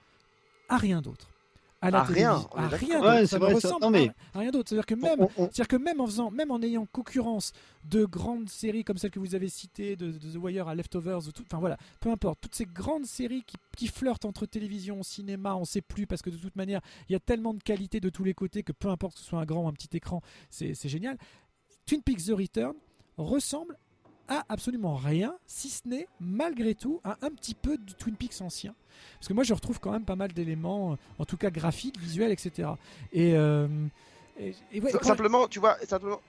à 0.69 0.77
rien 0.77 1.01
d'autre. 1.01 1.29
À 1.81 1.91
la 1.91 1.99
À 1.99 2.03
rien, 2.03 2.39
télévision. 2.39 2.55
à 2.55 2.67
rien 2.67 3.01
Ouais, 3.01 3.01
d'autre. 3.01 3.19
c'est 3.19 3.27
Ça 3.27 3.35
ne 3.37 3.41
vrai, 3.43 3.49
ça- 3.59 3.67
ressemble 3.67 3.81
non, 3.83 3.89
mais- 3.91 4.09
à 4.33 4.39
rien 4.39 4.49
d'autre. 4.51 4.69
C'est-à-dire 4.69 4.85
que 4.87 4.95
même, 4.95 5.19
On- 5.19 5.25
on- 5.25 5.29
c'est-à-dire 5.45 5.67
que 5.67 5.75
même 5.75 6.01
en 6.01 6.05
faisant, 6.07 6.31
même 6.31 6.49
en 6.49 6.61
ayant 6.61 6.85
concurrence 6.87 7.51
de 7.83 8.05
grandes 8.05 8.49
séries 8.49 8.83
comme 8.83 8.97
celles 8.97 9.11
que 9.11 9.19
vous 9.19 9.35
avez 9.35 9.49
citées, 9.49 9.95
de, 9.95 10.11
de 10.11 10.31
The 10.31 10.37
Wire 10.37 10.67
à 10.67 10.73
Leftovers, 10.73 11.27
ou 11.27 11.31
tout, 11.31 11.43
enfin 11.43 11.59
voilà, 11.59 11.77
peu 11.99 12.09
importe, 12.09 12.39
toutes 12.41 12.55
ces 12.55 12.65
grandes 12.65 13.05
séries 13.05 13.43
qui, 13.43 13.57
qui 13.77 13.87
flirtent 13.87 14.25
entre 14.25 14.45
télévision, 14.47 15.03
cinéma, 15.03 15.55
on 15.55 15.65
sait 15.65 15.81
plus 15.81 16.07
parce 16.07 16.21
que 16.23 16.29
de 16.31 16.37
toute 16.37 16.55
manière, 16.55 16.81
il 17.09 17.13
y 17.13 17.15
a 17.15 17.19
tellement 17.19 17.53
de 17.53 17.61
qualité 17.61 17.99
de 17.99 18.09
tous 18.09 18.23
les 18.23 18.33
côtés 18.33 18.63
que 18.63 18.71
peu 18.71 18.87
importe 18.89 19.13
que 19.15 19.19
ce 19.19 19.25
soit 19.25 19.39
un 19.39 19.45
grand 19.45 19.65
ou 19.65 19.67
un 19.67 19.73
petit 19.73 19.95
écran, 19.95 20.21
c'est 20.49 20.73
c'est 20.73 20.89
génial. 20.89 21.17
Twin 21.85 22.01
Peaks 22.01 22.25
The 22.25 22.31
Return 22.31 22.73
ressemble 23.17 23.77
à 24.27 24.43
absolument 24.49 24.95
rien, 24.95 25.35
si 25.47 25.69
ce 25.69 25.87
n'est 25.87 26.07
malgré 26.19 26.75
tout 26.75 26.99
à 27.03 27.17
un 27.21 27.29
petit 27.29 27.53
peu 27.55 27.77
du 27.77 27.93
Twin 27.93 28.15
Peaks 28.15 28.41
ancien. 28.41 28.73
Parce 29.19 29.27
que 29.27 29.33
moi 29.33 29.43
je 29.43 29.53
retrouve 29.53 29.79
quand 29.79 29.91
même 29.91 30.05
pas 30.05 30.15
mal 30.15 30.31
d'éléments, 30.33 30.93
euh, 30.93 30.95
en 31.19 31.25
tout 31.25 31.37
cas 31.37 31.49
graphiques, 31.49 31.99
visuels, 31.99 32.31
etc. 32.31 32.69
Et, 33.13 33.35
euh, 33.35 33.67
et- 34.39 34.53
ouais, 34.81 34.91
Simplement, 35.01 35.47
tu 35.47 35.59
vois, 35.59 35.77
simplement. 35.87 36.19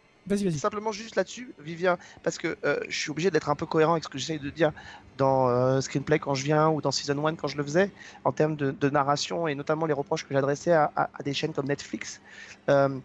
Simplement 0.58 0.90
juste 0.90 1.14
là-dessus, 1.14 1.54
Vivien, 1.60 1.98
parce 2.24 2.36
que 2.36 2.56
euh, 2.64 2.80
je 2.88 2.98
suis 2.98 3.10
obligé 3.12 3.30
d'être 3.30 3.48
un 3.48 3.54
peu 3.54 3.64
cohérent 3.64 3.92
avec 3.92 4.02
ce 4.02 4.08
que 4.08 4.18
j'essaye 4.18 4.40
de 4.40 4.50
dire 4.50 4.72
dans 5.18 5.48
euh, 5.48 5.80
Screenplay 5.80 6.18
quand 6.18 6.34
je 6.34 6.42
viens 6.42 6.68
ou 6.68 6.80
dans 6.80 6.90
Season 6.90 7.24
1 7.24 7.36
quand 7.36 7.46
je 7.46 7.56
le 7.56 7.62
faisais, 7.62 7.92
en 8.24 8.32
termes 8.32 8.56
de, 8.56 8.72
de 8.72 8.90
narration 8.90 9.46
et 9.46 9.54
notamment 9.54 9.86
les 9.86 9.92
reproches 9.92 10.24
que 10.26 10.34
j'adressais 10.34 10.72
à, 10.72 10.90
à- 10.96 11.10
à 11.14 11.22
des 11.22 11.32
chaînes 11.32 11.52
comme 11.52 11.68
Netflix. 11.68 12.20
Euh, 12.68 12.98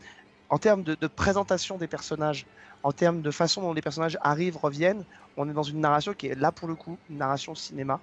en 0.49 0.57
termes 0.57 0.81
de, 0.81 0.95
de 0.95 1.05
présentation 1.05 1.77
des 1.77 1.85
personnages, 1.85 2.47
en 2.83 2.91
termes 2.91 3.21
de 3.21 3.31
façon 3.31 3.61
dont 3.61 3.73
les 3.73 3.81
personnages 3.81 4.17
arrivent, 4.21 4.57
reviennent, 4.57 5.03
on 5.37 5.49
est 5.49 5.53
dans 5.53 5.63
une 5.63 5.79
narration 5.79 6.13
qui 6.13 6.27
est 6.27 6.35
là 6.35 6.51
pour 6.51 6.67
le 6.67 6.75
coup, 6.75 6.97
une 7.09 7.17
narration 7.17 7.55
cinéma. 7.55 7.99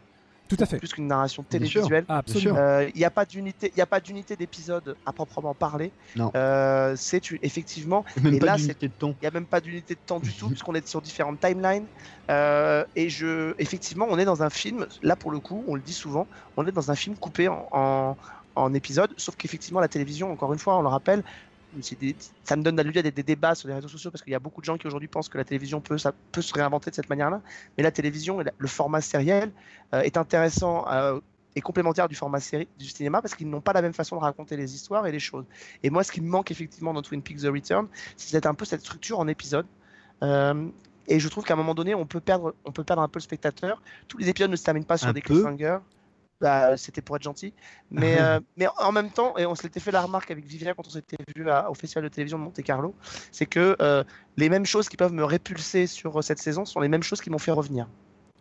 Tout 0.49 0.57
à 0.61 0.65
fait. 0.65 0.79
Plus 0.79 0.95
qu'une 0.95 1.09
narration 1.09 1.43
télévisuelle. 1.43 2.07
Ah, 2.09 2.19
absolument. 2.19 2.57
Euh, 2.57 2.89
Il 2.95 2.99
n'y 2.99 3.05
a 3.05 3.11
pas 3.11 3.27
d'unité, 3.27 3.71
il 3.77 3.79
y 3.79 3.83
a 3.83 3.87
pas 3.87 4.01
d'unité 4.01 4.35
d'épisode 4.35 4.97
à 5.05 5.13
proprement 5.13 5.53
parler. 5.53 5.93
Non. 6.17 6.33
Euh, 6.35 6.95
c'est 6.97 7.21
effectivement. 7.43 8.03
Même 8.23 8.33
et 8.33 8.39
pas 8.39 8.47
là, 8.47 8.57
d'unité 8.57 8.91
c'est-. 8.99 9.07
Il 9.07 9.15
n'y 9.21 9.29
a 9.29 9.31
même 9.31 9.45
pas 9.45 9.61
d'unité 9.61 9.95
de 9.95 10.01
temps 10.07 10.21
du 10.21 10.33
tout, 10.33 10.49
puisqu'on 10.49 10.75
est 10.75 10.89
sur 10.89 11.03
différentes 11.03 11.39
timelines. 11.39 11.85
Euh, 12.31 12.83
et 12.97 13.11
je, 13.11 13.53
effectivement, 13.59 14.07
on 14.09 14.19
est 14.19 14.25
dans 14.25 14.43
un 14.43 14.49
film. 14.49 14.87
Là, 15.03 15.17
pour 15.17 15.33
le 15.33 15.39
coup, 15.39 15.65
on 15.69 15.75
le 15.75 15.83
dit 15.83 15.93
souvent, 15.93 16.27
on 16.57 16.67
est 16.67 16.73
dans 16.73 16.91
un 16.91 16.95
film 16.95 17.15
coupé 17.15 17.49
en, 17.49 17.69
en, 17.73 18.17
en 18.55 18.73
épisodes. 18.73 19.13
Sauf 19.19 19.37
qu'effectivement, 19.37 19.81
la 19.81 19.89
télévision, 19.89 20.33
encore 20.33 20.55
une 20.55 20.59
fois, 20.59 20.79
on 20.79 20.83
le 20.83 20.89
rappelle. 20.89 21.25
Des- 22.01 22.17
ça 22.45 22.57
me 22.57 22.63
donne 22.63 22.81
lieu 22.83 22.99
à 22.99 23.03
des, 23.03 23.11
des 23.11 23.23
débats 23.23 23.55
sur 23.55 23.69
les 23.69 23.75
réseaux 23.75 23.89
sociaux 23.89 24.11
parce 24.11 24.23
qu'il 24.23 24.33
y 24.33 24.37
a 24.37 24.39
beaucoup 24.39 24.61
de 24.61 24.67
gens 24.67 24.77
qui 24.77 24.87
aujourd'hui 24.87 25.09
pensent 25.09 25.29
que 25.29 25.39
la 25.39 25.45
télévision 25.45 25.81
peut, 25.81 25.99
ça 25.99 26.13
peut 26.33 26.43
se 26.43 26.53
réinventer 26.55 26.91
de 26.91 26.95
cette 26.97 27.09
manière-là. 27.11 27.41
Mais 27.77 27.83
la 27.83 27.91
télévision, 27.91 28.43
le 28.57 28.69
format 28.69 29.01
sériel 29.01 29.51
euh, 29.95 30.01
est 30.01 30.17
intéressant 30.17 30.87
euh, 30.91 31.21
et 31.57 31.61
complémentaire 31.61 32.09
du 32.09 32.15
format 32.15 32.41
série 32.41 32.69
du 32.79 32.87
cinéma 32.87 33.21
parce 33.23 33.35
qu'ils 33.35 33.49
n'ont 33.49 33.61
pas 33.61 33.73
la 33.73 33.83
même 33.83 33.95
façon 33.95 34.17
de 34.17 34.21
raconter 34.21 34.57
les 34.57 34.75
histoires 34.75 35.07
et 35.07 35.13
les 35.13 35.19
choses. 35.19 35.45
Et 35.83 35.91
moi, 35.91 36.05
ce 36.05 36.13
qui 36.13 36.21
me 36.21 36.29
manque 36.29 36.51
effectivement 36.51 36.93
dans 36.95 37.03
Twin 37.03 37.23
Peaks 37.23 37.41
The 37.43 37.47
Return, 37.53 37.89
c'est 38.17 38.47
un 38.47 38.55
peu 38.55 38.65
cette 38.65 38.81
structure 38.81 39.19
en 39.19 39.27
épisodes. 39.29 39.67
Euh, 40.23 40.69
et 41.07 41.21
je 41.21 41.29
trouve 41.29 41.45
qu'à 41.45 41.55
un 41.55 41.57
moment 41.57 41.75
donné, 41.75 41.95
on 41.95 42.07
peut 42.07 42.21
perdre, 42.21 42.55
on 42.65 42.73
peut 42.73 42.85
perdre 42.85 43.03
un 43.03 43.09
peu 43.09 43.19
le 43.19 43.23
spectateur. 43.23 43.81
Tous 44.09 44.19
les 44.19 44.29
épisodes 44.29 44.51
ne 44.51 44.57
se 44.57 44.65
terminent 44.65 44.85
pas 44.87 44.99
sur 44.99 45.09
Un 45.09 45.13
des 45.15 45.23
cliffhangers. 45.35 45.79
Bah, 46.41 46.77
c'était 46.77 47.03
pour 47.03 47.17
être 47.17 47.23
gentil. 47.23 47.53
Mais, 47.91 48.17
euh, 48.21 48.41
mais 48.57 48.69
en 48.79 48.93
même 48.93 49.11
temps, 49.11 49.37
et 49.39 49.47
on 49.47 49.55
se 49.55 49.63
l'était 49.65 49.81
fait 49.81 49.91
la 49.91 50.03
remarque 50.03 50.31
avec 50.31 50.45
Vivien 50.45 50.75
quand 50.75 50.87
on 50.87 50.91
s'était 50.91 51.17
vu 51.37 51.51
à- 51.51 51.71
au 51.71 51.75
Festival 51.75 52.05
de 52.05 52.09
télévision 52.09 52.39
de 52.39 52.45
Monte 52.45 52.63
Carlo, 52.63 52.95
c'est 53.33 53.47
que 53.47 53.77
euh, 53.81 54.05
les 54.37 54.49
mêmes 54.49 54.67
choses 54.67 54.89
qui 54.89 54.97
peuvent 54.97 55.13
me 55.13 55.25
répulser 55.25 55.87
sur 55.87 56.19
euh, 56.19 56.23
cette 56.23 56.39
saison 56.39 56.65
sont 56.65 56.81
les 56.81 56.89
mêmes 56.89 57.03
choses 57.03 57.21
qui 57.21 57.31
m'ont 57.31 57.39
fait 57.39 57.51
revenir. 57.51 57.89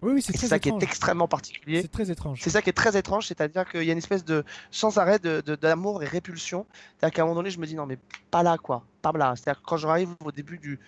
Oui, 0.03 0.11
oui, 0.13 0.21
c'est 0.21 0.37
ça 0.37 0.59
qui 0.59 0.69
est 0.69 0.83
extrêmement 0.83 1.27
particulier. 1.27 1.81
C'est 1.81 1.91
très 1.91 2.11
étrange. 2.11 2.39
C'est 2.43 2.51
ça 2.51 2.61
qui 2.61 2.69
est 2.69 2.73
très 2.73 2.95
étrange, 2.95 3.25
c'est-à-dire 3.25 3.65
qu'il 3.67 3.83
y 3.83 3.89
a 3.89 3.93
une 3.93 3.97
espèce 3.97 4.23
de 4.23 4.43
sans 4.69 4.99
arrêt 4.99 5.17
de- 5.17 5.41
de- 5.41 5.55
d'amour 5.55 6.03
et 6.03 6.05
répulsion. 6.05 6.67
C'est-à-dire 6.99 7.15
qu'à 7.15 7.21
un 7.23 7.25
moment 7.25 7.37
donné, 7.37 7.49
je 7.49 7.59
me 7.59 7.65
dis 7.65 7.73
non 7.73 7.87
mais 7.87 7.97
pas 8.29 8.43
là 8.43 8.57
quoi, 8.59 8.83
pas 9.01 9.11
là. 9.13 9.33
C'est-à-dire 9.35 9.59
que 9.61 9.65
quand 9.67 9.77
je 9.77 9.87
arrive 9.87 10.09
au 10.23 10.31
début 10.31 10.59
du, 10.59 10.79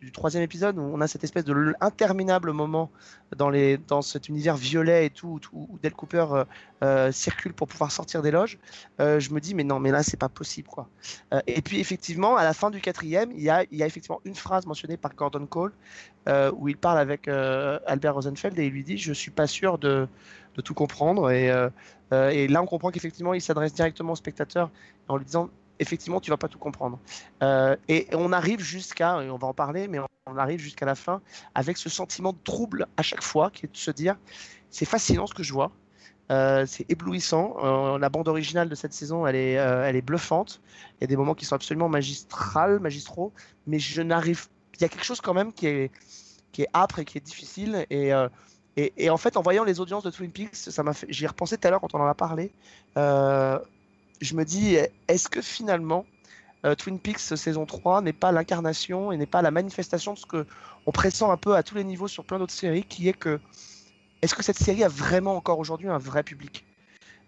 du 0.00 0.12
troisième 0.12 0.42
épisode, 0.44 0.78
où 0.78 0.82
on 0.82 1.00
a 1.00 1.08
cette 1.08 1.24
espèce 1.24 1.44
de 1.44 1.74
interminable 1.80 2.52
moment 2.52 2.90
dans, 3.36 3.50
les, 3.50 3.78
dans 3.78 4.00
cet 4.00 4.28
univers 4.28 4.56
violet 4.56 5.06
et 5.06 5.10
tout, 5.10 5.40
où, 5.52 5.68
où 5.70 5.78
Del 5.82 5.92
Cooper 5.92 6.26
euh, 6.30 6.44
euh, 6.84 7.12
circule 7.12 7.52
pour 7.52 7.66
pouvoir 7.66 7.90
sortir 7.90 8.22
des 8.22 8.30
loges, 8.30 8.58
euh, 9.00 9.18
je 9.18 9.32
me 9.32 9.40
dis 9.40 9.54
mais 9.54 9.64
non 9.64 9.80
mais 9.80 9.90
là 9.90 10.02
c'est 10.02 10.16
pas 10.16 10.28
possible 10.28 10.68
quoi. 10.68 10.88
Et 11.46 11.62
puis 11.62 11.80
effectivement, 11.80 12.36
à 12.36 12.44
la 12.44 12.54
fin 12.54 12.70
du 12.70 12.80
quatrième, 12.80 13.32
il 13.32 13.42
y 13.42 13.50
a, 13.50 13.64
y 13.72 13.82
a 13.82 13.86
effectivement 13.86 14.20
une 14.24 14.36
phrase 14.36 14.66
mentionnée 14.66 14.96
par 14.96 15.14
Gordon 15.14 15.46
Cole 15.46 15.72
où 16.54 16.68
il 16.68 16.76
parle 16.76 16.98
avec 16.98 17.26
Albert 17.26 18.14
Rosenfeld 18.14 18.58
et 18.58 18.66
il 18.66 18.72
lui 18.72 18.84
dit 18.84 18.98
je 18.98 19.12
suis 19.12 19.30
pas 19.30 19.46
sûr 19.46 19.78
de, 19.78 20.06
de 20.54 20.60
tout 20.60 20.74
comprendre 20.74 21.30
et, 21.30 21.46
et 22.12 22.48
là 22.48 22.62
on 22.62 22.66
comprend 22.66 22.90
qu'effectivement 22.90 23.34
il 23.34 23.40
s'adresse 23.40 23.72
directement 23.72 24.12
au 24.12 24.16
spectateur 24.16 24.70
en 25.08 25.16
lui 25.16 25.24
disant 25.24 25.48
effectivement 25.78 26.20
tu 26.20 26.30
vas 26.30 26.36
pas 26.36 26.48
tout 26.48 26.58
comprendre 26.58 26.98
Euh, 27.42 27.76
et 27.88 28.08
on 28.12 28.32
arrive 28.32 28.60
jusqu'à 28.60 29.16
on 29.18 29.36
va 29.36 29.46
en 29.48 29.54
parler 29.54 29.88
mais 29.88 29.98
on, 30.26 30.36
arrive 30.36 30.60
jusqu'à 30.60 30.86
la 30.86 30.94
fin 30.94 31.22
avec 31.54 31.76
ce 31.78 31.88
sentiment 31.88 32.32
de 32.32 32.38
trouble 32.44 32.86
à 32.96 33.02
chaque 33.02 33.22
fois 33.22 33.50
qui 33.50 33.66
est 33.66 33.72
de 33.72 33.76
se 33.76 33.90
dire 33.90 34.16
c'est 34.70 34.84
fascinant 34.84 35.26
ce 35.26 35.34
que 35.34 35.42
je 35.42 35.52
vois 35.52 35.70
euh, 36.30 36.66
c'est 36.66 36.84
éblouissant. 36.90 37.56
Euh, 37.64 37.98
la 37.98 38.10
bande 38.10 38.28
originale 38.28 38.68
de 38.68 38.74
cette 38.74 38.92
saison, 38.92 39.26
elle 39.26 39.34
est, 39.34 39.52
elle 39.52 39.96
est 39.96 40.02
bluffante. 40.02 40.60
Il 40.92 40.98
y 41.00 41.04
a 41.04 41.06
des 41.06 41.16
moments 41.16 41.34
qui 41.34 41.46
sont 41.46 41.54
absolument 41.54 41.88
magistrales, 41.88 42.80
magistraux, 42.80 43.32
mais 43.66 43.78
je 43.78 44.02
n'arrive. 44.02 44.46
Il 44.74 44.82
y 44.82 44.84
a 44.84 44.90
quelque 44.90 45.06
chose 45.06 45.22
quand 45.22 45.32
même 45.32 45.54
qui 45.54 45.66
est, 45.68 45.90
qui 46.52 46.60
est 46.64 46.68
âpre 46.74 46.98
et 46.98 47.06
qui 47.06 47.16
est 47.16 47.22
difficile. 47.22 47.86
Et, 47.88 48.10
et, 48.76 48.92
et 48.98 49.08
en 49.08 49.16
fait, 49.16 49.38
en 49.38 49.42
voyant 49.42 49.64
les 49.64 49.80
audiences 49.80 50.04
de 50.04 50.10
Twin 50.10 50.30
Peaks, 50.30 50.54
ça 50.54 50.82
m'a 50.82 50.92
fait. 50.92 51.06
J'y 51.08 51.24
ai 51.24 51.28
repensé 51.28 51.56
tout 51.56 51.66
à 51.66 51.70
l'heure 51.70 51.80
quand 51.80 51.94
on 51.94 52.00
en 52.00 52.06
a 52.06 52.14
parlé. 52.14 52.52
Je 54.20 54.34
me 54.34 54.44
dis, 54.44 54.76
est-ce 55.08 55.28
que 55.28 55.40
finalement, 55.42 56.04
euh, 56.64 56.74
Twin 56.74 56.98
Peaks 56.98 57.20
saison 57.20 57.66
3 57.66 58.02
n'est 58.02 58.12
pas 58.12 58.32
l'incarnation 58.32 59.12
et 59.12 59.16
n'est 59.16 59.26
pas 59.26 59.42
la 59.42 59.50
manifestation 59.50 60.14
de 60.14 60.18
ce 60.18 60.26
que 60.26 60.46
on 60.86 60.92
pressent 60.92 61.22
un 61.30 61.36
peu 61.36 61.54
à 61.54 61.62
tous 61.62 61.74
les 61.76 61.84
niveaux 61.84 62.08
sur 62.08 62.24
plein 62.24 62.38
d'autres 62.38 62.54
séries, 62.54 62.84
qui 62.84 63.08
est 63.08 63.12
que 63.12 63.40
est-ce 64.22 64.34
que 64.34 64.42
cette 64.42 64.58
série 64.58 64.82
a 64.82 64.88
vraiment 64.88 65.36
encore 65.36 65.58
aujourd'hui 65.58 65.88
un 65.88 65.98
vrai 65.98 66.22
public 66.22 66.64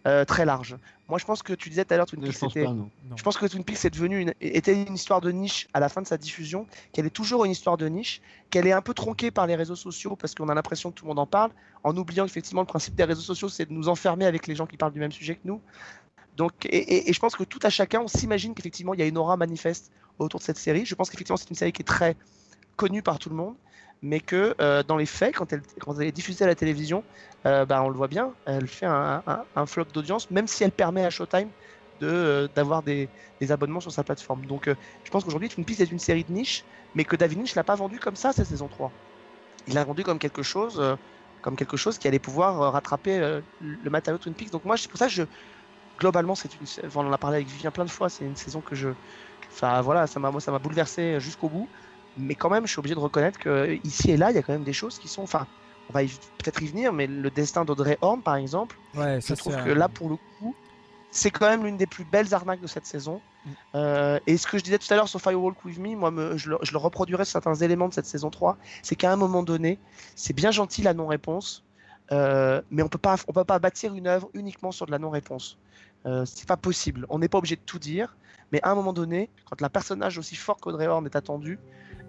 euh, 0.06 0.24
très 0.24 0.44
large? 0.44 0.76
Moi, 1.08 1.18
je 1.18 1.24
pense 1.24 1.42
que 1.42 1.52
tu 1.52 1.68
disais 1.68 1.84
tout 1.84 1.92
à 1.94 1.96
l'heure, 1.96 2.06
Twin 2.06 2.24
Je 2.24 2.30
Peaks, 2.30 2.40
pense 2.40 2.56
non. 2.56 2.90
je 3.16 3.22
pense 3.22 3.36
que 3.36 3.46
Twin 3.46 3.64
Peaks 3.64 3.84
est 3.84 3.90
devenu 3.90 4.20
une, 4.20 4.32
était 4.40 4.80
une 4.80 4.94
histoire 4.94 5.20
de 5.20 5.30
niche 5.30 5.68
à 5.74 5.80
la 5.80 5.88
fin 5.88 6.00
de 6.02 6.06
sa 6.06 6.16
diffusion, 6.16 6.66
qu'elle 6.92 7.06
est 7.06 7.10
toujours 7.10 7.44
une 7.44 7.50
histoire 7.50 7.76
de 7.76 7.86
niche, 7.86 8.20
qu'elle 8.48 8.66
est 8.66 8.72
un 8.72 8.80
peu 8.80 8.94
tronquée 8.94 9.30
par 9.30 9.46
les 9.46 9.56
réseaux 9.56 9.76
sociaux 9.76 10.16
parce 10.16 10.34
qu'on 10.34 10.48
a 10.48 10.54
l'impression 10.54 10.90
que 10.90 10.96
tout 10.96 11.04
le 11.04 11.08
monde 11.08 11.18
en 11.18 11.26
parle, 11.26 11.50
en 11.82 11.96
oubliant 11.96 12.24
effectivement 12.24 12.62
le 12.62 12.66
principe 12.66 12.94
des 12.94 13.04
réseaux 13.04 13.22
sociaux, 13.22 13.48
c'est 13.48 13.66
de 13.66 13.72
nous 13.72 13.88
enfermer 13.88 14.24
avec 14.24 14.46
les 14.46 14.54
gens 14.54 14.66
qui 14.66 14.76
parlent 14.76 14.92
du 14.92 15.00
même 15.00 15.12
sujet 15.12 15.34
que 15.34 15.40
nous. 15.44 15.60
Et, 16.64 17.12
je 17.12 17.18
pense 17.18 17.36
que 17.36 17.44
tout 17.44 17.58
à 17.62 17.70
chacun, 17.70 18.00
on 18.00 18.08
s'imagine 18.08 18.54
qu'effectivement, 18.54 18.94
il 18.94 19.00
y 19.00 19.02
a 19.02 19.06
une 19.06 19.18
aura 19.18 19.36
manifeste 19.36 19.90
autour 20.18 20.40
de 20.40 20.44
cette 20.44 20.58
série. 20.58 20.84
Je 20.84 20.94
pense 20.94 21.10
qu'effectivement, 21.10 21.36
c'est 21.36 21.50
une 21.50 21.56
série 21.56 21.72
qui 21.72 21.82
est 21.82 21.84
très 21.84 22.16
connue 22.76 23.02
par 23.02 23.18
tout 23.18 23.28
le 23.28 23.36
monde, 23.36 23.54
mais 24.02 24.20
que 24.20 24.54
euh, 24.60 24.82
dans 24.82 24.96
les 24.96 25.06
faits, 25.06 25.34
quand 25.36 25.52
elle, 25.52 25.62
est 26.02 26.12
diffusée 26.12 26.44
à 26.44 26.46
la 26.46 26.54
télévision, 26.54 27.04
euh, 27.46 27.64
bah, 27.64 27.82
on 27.82 27.88
le 27.88 27.96
voit 27.96 28.08
bien, 28.08 28.32
elle 28.46 28.68
fait 28.68 28.86
un, 28.86 29.22
flop 29.66 29.86
d'audience, 29.92 30.30
même 30.30 30.46
si 30.46 30.64
elle 30.64 30.72
permet 30.72 31.04
à 31.04 31.10
Showtime 31.10 31.48
de, 32.00 32.08
euh, 32.08 32.48
d'avoir 32.54 32.82
des, 32.82 33.08
abonnements 33.48 33.80
sur 33.80 33.92
sa 33.92 34.02
plateforme. 34.02 34.46
Donc, 34.46 34.68
euh, 34.68 34.74
je 35.04 35.10
pense 35.10 35.24
qu'aujourd'hui, 35.24 35.48
Twin 35.48 35.64
Peaks 35.64 35.80
est 35.80 35.92
une 35.92 35.98
série 35.98 36.24
de 36.24 36.32
niche, 36.32 36.64
mais 36.94 37.04
que 37.04 37.16
David 37.16 37.38
Lynch 37.38 37.54
l'a 37.54 37.64
pas 37.64 37.76
vendu 37.76 37.98
comme 37.98 38.16
ça 38.16 38.32
cette 38.32 38.46
saison 38.46 38.68
3. 38.68 38.90
Il 39.68 39.74
l'a 39.74 39.84
vendu 39.84 40.02
comme 40.02 40.18
quelque 40.18 40.42
chose 40.42 40.78
euh, 40.80 40.96
comme 41.42 41.56
quelque 41.56 41.78
chose 41.78 41.96
qui 41.96 42.06
allait 42.06 42.18
pouvoir 42.18 42.70
rattraper 42.74 43.40
le 43.62 43.90
matériau 43.90 44.18
Twin 44.18 44.34
Peaks. 44.34 44.50
Donc 44.50 44.66
moi, 44.66 44.76
c'est 44.76 44.90
pour 44.90 44.98
ça 44.98 45.06
que 45.06 45.12
je, 45.12 45.22
globalement, 46.00 46.34
c'est 46.36 46.56
une, 46.56 46.66
enfin, 46.86 47.00
on 47.04 47.08
en 47.08 47.12
a 47.12 47.18
parlé 47.18 47.36
avec 47.36 47.48
Vivien 47.48 47.70
plein 47.72 47.84
de 47.86 47.90
fois. 47.90 48.10
C'est 48.10 48.24
une 48.26 48.36
saison 48.36 48.62
que 48.62 48.74
je, 48.74 48.90
enfin 49.52 49.80
voilà, 49.82 50.06
ça 50.06 50.20
m'a, 50.20 50.30
moi, 50.30 50.40
ça 50.40 50.52
m'a 50.52 50.58
bouleversé 50.58 51.20
jusqu'au 51.20 51.48
bout. 51.50 51.70
Mais 52.16 52.34
quand 52.36 52.50
même, 52.50 52.66
je 52.66 52.72
suis 52.72 52.78
obligé 52.80 52.94
de 52.94 53.00
reconnaître 53.00 53.38
que 53.38 53.78
ici 53.84 54.10
et 54.10 54.16
là, 54.16 54.30
il 54.30 54.34
y 54.36 54.38
a 54.38 54.42
quand 54.42 54.52
même 54.52 54.64
des 54.64 54.72
choses 54.72 54.98
qui 54.98 55.08
sont, 55.08 55.22
enfin, 55.22 55.48
on 55.88 55.92
va 55.94 56.02
y- 56.02 56.08
peut-être 56.38 56.62
y 56.62 56.66
venir, 56.68 56.92
mais 56.92 57.06
le 57.06 57.30
destin 57.30 57.64
d'Audrey 57.64 57.98
Horn, 58.00 58.22
par 58.22 58.36
exemple, 58.36 58.80
Ouais, 58.94 59.20
je 59.24 59.32
ça, 59.32 59.36
trouve 59.36 59.56
c'est 59.56 59.58
que 59.58 59.70
là, 59.70 59.88
pour 59.88 60.08
le 60.10 60.16
coup, 60.38 60.56
c'est 61.10 61.30
quand 61.30 61.48
même 61.48 61.64
l'une 61.64 61.76
des 61.76 61.86
plus 61.86 62.04
belles 62.04 62.34
arnaques 62.34 62.60
de 62.60 62.66
cette 62.68 62.86
saison. 62.86 63.22
Euh, 63.74 64.18
et 64.26 64.36
ce 64.36 64.46
que 64.46 64.58
je 64.58 64.64
disais 64.64 64.78
tout 64.78 64.92
à 64.92 64.96
l'heure 64.96 65.08
sur 65.08 65.20
Firewalk 65.20 65.64
With 65.64 65.78
Me, 65.78 65.96
moi, 65.96 66.10
me- 66.10 66.36
je, 66.36 66.50
le, 66.50 66.58
je 66.62 66.72
le 66.72 66.78
reproduirai 66.78 67.24
sur 67.24 67.32
certains 67.32 67.54
éléments 67.54 67.88
de 67.88 67.94
cette 67.94 68.06
saison 68.06 68.30
3, 68.30 68.58
c'est 68.82 68.96
qu'à 68.96 69.12
un 69.12 69.16
moment 69.16 69.42
donné, 69.42 69.80
c'est 70.16 70.32
bien 70.34 70.50
gentil 70.50 70.82
la 70.82 70.94
non-réponse, 70.94 71.64
euh, 72.12 72.62
mais 72.70 72.82
on 72.82 72.88
peut 72.88 72.98
pas, 72.98 73.16
on 73.28 73.32
peut 73.32 73.44
pas 73.44 73.58
bâtir 73.60 73.94
une 73.94 74.06
œuvre 74.08 74.30
uniquement 74.34 74.72
sur 74.72 74.86
de 74.86 74.90
la 74.90 74.98
non-réponse. 74.98 75.58
Euh, 76.06 76.24
c'est 76.24 76.48
pas 76.48 76.56
possible. 76.56 77.06
On 77.08 77.18
n'est 77.18 77.28
pas 77.28 77.38
obligé 77.38 77.56
de 77.56 77.60
tout 77.60 77.78
dire, 77.78 78.16
mais 78.52 78.60
à 78.62 78.70
un 78.70 78.74
moment 78.74 78.92
donné, 78.92 79.30
quand 79.44 79.62
un 79.62 79.68
personnage 79.68 80.18
aussi 80.18 80.36
fort 80.36 80.56
qu'Audrey 80.56 80.86
Horn 80.86 81.04
est 81.06 81.16
attendu, 81.16 81.58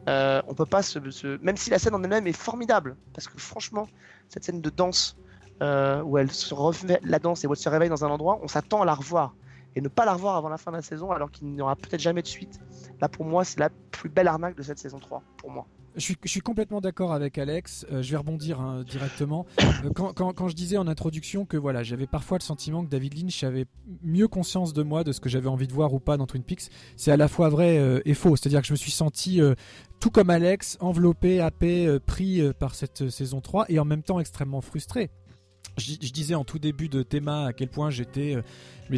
euh, 0.09 0.41
on 0.47 0.53
peut 0.53 0.65
pas 0.65 0.81
se, 0.81 0.99
même 1.43 1.57
si 1.57 1.69
la 1.69 1.77
scène 1.77 1.93
en 1.93 2.03
elle-même 2.03 2.27
est 2.27 2.33
formidable, 2.33 2.95
parce 3.13 3.27
que 3.27 3.37
franchement, 3.37 3.87
cette 4.29 4.43
scène 4.43 4.61
de 4.61 4.69
danse 4.69 5.17
euh, 5.61 6.01
où 6.01 6.17
elle 6.17 6.31
se 6.31 6.53
refait 6.53 6.99
la 7.03 7.19
danse 7.19 7.43
et 7.43 7.47
où 7.47 7.53
elle 7.53 7.59
se 7.59 7.69
réveille 7.69 7.89
dans 7.89 8.03
un 8.03 8.09
endroit, 8.09 8.39
on 8.41 8.47
s'attend 8.47 8.81
à 8.81 8.85
la 8.85 8.95
revoir 8.95 9.35
et 9.75 9.81
ne 9.81 9.87
pas 9.87 10.05
la 10.05 10.13
revoir 10.13 10.35
avant 10.35 10.49
la 10.49 10.57
fin 10.57 10.71
de 10.71 10.77
la 10.77 10.81
saison, 10.81 11.11
alors 11.11 11.31
qu'il 11.31 11.47
n'y 11.47 11.61
aura 11.61 11.75
peut-être 11.75 12.01
jamais 12.01 12.21
de 12.21 12.27
suite. 12.27 12.59
Là, 12.99 13.07
pour 13.07 13.25
moi, 13.25 13.45
c'est 13.45 13.59
la 13.59 13.69
plus 13.91 14.09
belle 14.09 14.27
arnaque 14.27 14.55
de 14.55 14.63
cette 14.63 14.79
saison 14.79 14.99
3, 14.99 15.23
pour 15.37 15.49
moi. 15.49 15.65
Je 15.95 16.01
suis, 16.01 16.15
je 16.23 16.29
suis 16.29 16.41
complètement 16.41 16.79
d'accord 16.79 17.11
avec 17.11 17.37
Alex. 17.37 17.85
Euh, 17.91 18.01
je 18.01 18.11
vais 18.11 18.17
rebondir 18.17 18.61
hein, 18.61 18.83
directement. 18.83 19.45
Euh, 19.59 19.89
quand, 19.93 20.13
quand- 20.13 20.47
je 20.47 20.55
disais 20.55 20.77
en 20.77 20.87
introduction 20.87 21.45
que 21.45 21.57
voilà, 21.57 21.83
j'avais 21.83 22.07
parfois 22.07 22.37
le 22.37 22.43
sentiment 22.43 22.83
que 22.83 22.89
David 22.89 23.17
Lynch 23.17 23.43
avait 23.43 23.65
mieux 24.03 24.27
conscience 24.27 24.73
de 24.73 24.83
moi, 24.83 25.03
de 25.03 25.11
ce 25.11 25.19
que 25.19 25.29
j'avais 25.29 25.49
envie 25.49 25.67
de 25.67 25.73
voir 25.73 25.93
ou 25.93 25.99
pas 25.99 26.17
dans 26.17 26.25
Twin 26.27 26.43
Peaks, 26.43 26.69
c'est 26.95 27.11
à 27.11 27.17
la 27.17 27.27
fois 27.27 27.49
vrai 27.49 27.77
euh, 27.77 27.99
et 28.05 28.13
faux. 28.13 28.35
C'est-à-dire 28.35 28.61
que 28.61 28.67
je 28.67 28.73
me 28.73 28.77
suis 28.77 28.91
senti, 28.91 29.39
tout 29.99 30.09
comme 30.11 30.29
Alex, 30.29 30.77
enveloppé, 30.79 31.41
happé, 31.41 31.97
pris 32.05 32.41
par 32.59 32.75
cette 32.75 33.09
saison 33.09 33.41
3 33.41 33.65
et 33.69 33.79
en 33.79 33.85
même 33.85 34.03
temps 34.03 34.19
extrêmement 34.19 34.61
frustré. 34.61 35.09
Je, 35.77 36.11
disais 36.11 36.35
en 36.35 36.43
tout 36.43 36.59
début 36.59 36.89
de 36.89 37.01
Théma 37.01 37.45
à 37.45 37.53
quel 37.53 37.69
point 37.69 37.89
j'étais 37.89 38.35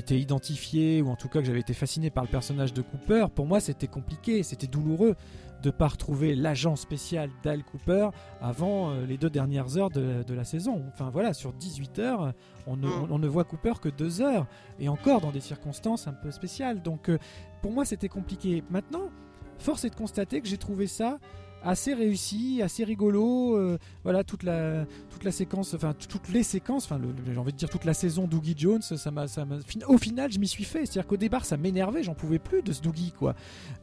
identifié 0.10 1.02
ou 1.02 1.10
en 1.10 1.16
tout 1.16 1.28
cas 1.28 1.40
que 1.40 1.46
j'avais 1.46 1.60
été 1.60 1.74
fasciné 1.74 2.10
par 2.10 2.24
le 2.24 2.30
personnage 2.30 2.74
de 2.74 2.82
Cooper. 2.82 3.28
Pour 3.34 3.46
moi, 3.46 3.60
c'était 3.60 3.88
compliqué, 3.88 4.44
c'était 4.44 4.68
douloureux 4.68 5.16
de 5.64 5.72
pas 5.72 5.88
retrouver 5.88 6.36
l'agent 6.36 6.76
spécial 6.76 7.30
d'Al 7.42 7.64
Cooper 7.64 8.10
avant 8.42 8.92
euh, 8.92 9.06
les 9.06 9.18
deux 9.18 9.30
dernières 9.30 9.78
heures 9.78 9.90
de, 9.90 10.22
de 10.22 10.34
la 10.34 10.44
saison. 10.44 10.84
Enfin 10.90 11.10
voilà, 11.10 11.34
sur 11.34 11.54
18 11.54 12.00
heures, 12.00 12.34
on 12.68 12.76
ne, 12.76 12.88
on- 12.88 13.08
on 13.12 13.18
ne 13.20 13.28
voit 13.28 13.46
Cooper 13.46 13.74
que 13.82 13.90
deux 13.90 14.22
heures 14.22 14.46
et 14.80 14.90
encore 14.90 15.22
dans 15.22 15.32
des 15.32 15.40
circonstances 15.40 16.08
un 16.08 16.14
peu 16.14 16.30
spéciales. 16.32 16.82
Donc 16.82 17.10
euh, 17.10 17.18
pour 17.62 17.72
moi, 17.72 17.86
c'était 17.86 18.10
compliqué. 18.10 18.62
Maintenant, 18.70 19.10
force 19.58 19.86
est 19.86 19.90
de 19.90 19.96
constater 19.96 20.42
que 20.42 20.48
j'ai 20.48 20.58
trouvé 20.58 20.86
ça 20.86 21.18
assez 21.64 21.94
réussi, 21.94 22.62
assez 22.62 22.84
rigolo. 22.84 23.56
euh, 23.58 23.78
voilà 24.04 24.24
toute 24.24 24.44
la 24.44 24.86
toute 25.10 25.24
la 25.24 25.32
séquence, 25.32 25.74
enfin 25.74 25.94
toutes 25.94 26.30
les 26.30 26.44
séquences, 26.44 26.86
enfin 26.86 26.98
le- 26.98 27.14
j'ai 27.32 27.38
envie 27.38 27.54
de 27.54 27.58
dire 27.58 27.70
toute 27.70 27.86
la 27.86 27.94
saison 27.94 28.28
Doogie 28.28 28.56
Jones, 28.58 28.82
ça 28.82 29.12
m'a 29.12 29.28
ça 29.28 29.46
au 29.88 29.98
final 29.98 30.32
je 30.32 30.40
m'y 30.40 30.48
suis 30.48 30.64
fait. 30.66 30.86
C'est-à-dire 30.86 31.08
qu'au 31.08 31.18
départ 31.18 31.46
ça 31.46 31.58
m'énervait, 31.58 32.04
j'en 32.04 32.14
pouvais 32.16 32.40
plus 32.40 32.62
de 32.62 32.72
ce 32.74 32.82
Doogie 32.82 33.12
quoi. 33.18 33.36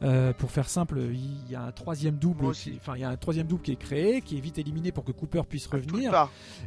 Euh, 0.03 0.33
pour 0.33 0.51
faire 0.51 0.69
simple, 0.69 0.99
il 1.11 1.49
y 1.51 1.55
a 1.55 1.63
un 1.63 1.71
troisième 1.71 2.15
double, 2.15 2.51
qui- 2.53 2.73
enfin 2.77 2.93
il 2.95 3.01
y 3.01 3.03
a 3.03 3.09
un 3.09 3.17
troisième 3.17 3.47
double 3.47 3.61
qui 3.63 3.71
est 3.71 3.75
créé, 3.79 4.21
qui 4.21 4.37
est 4.37 4.41
vite 4.41 4.57
éliminé 4.57 4.91
pour 4.91 5.03
que 5.03 5.11
Cooper 5.11 5.41
puisse 5.47 5.67
revenir. 5.67 6.11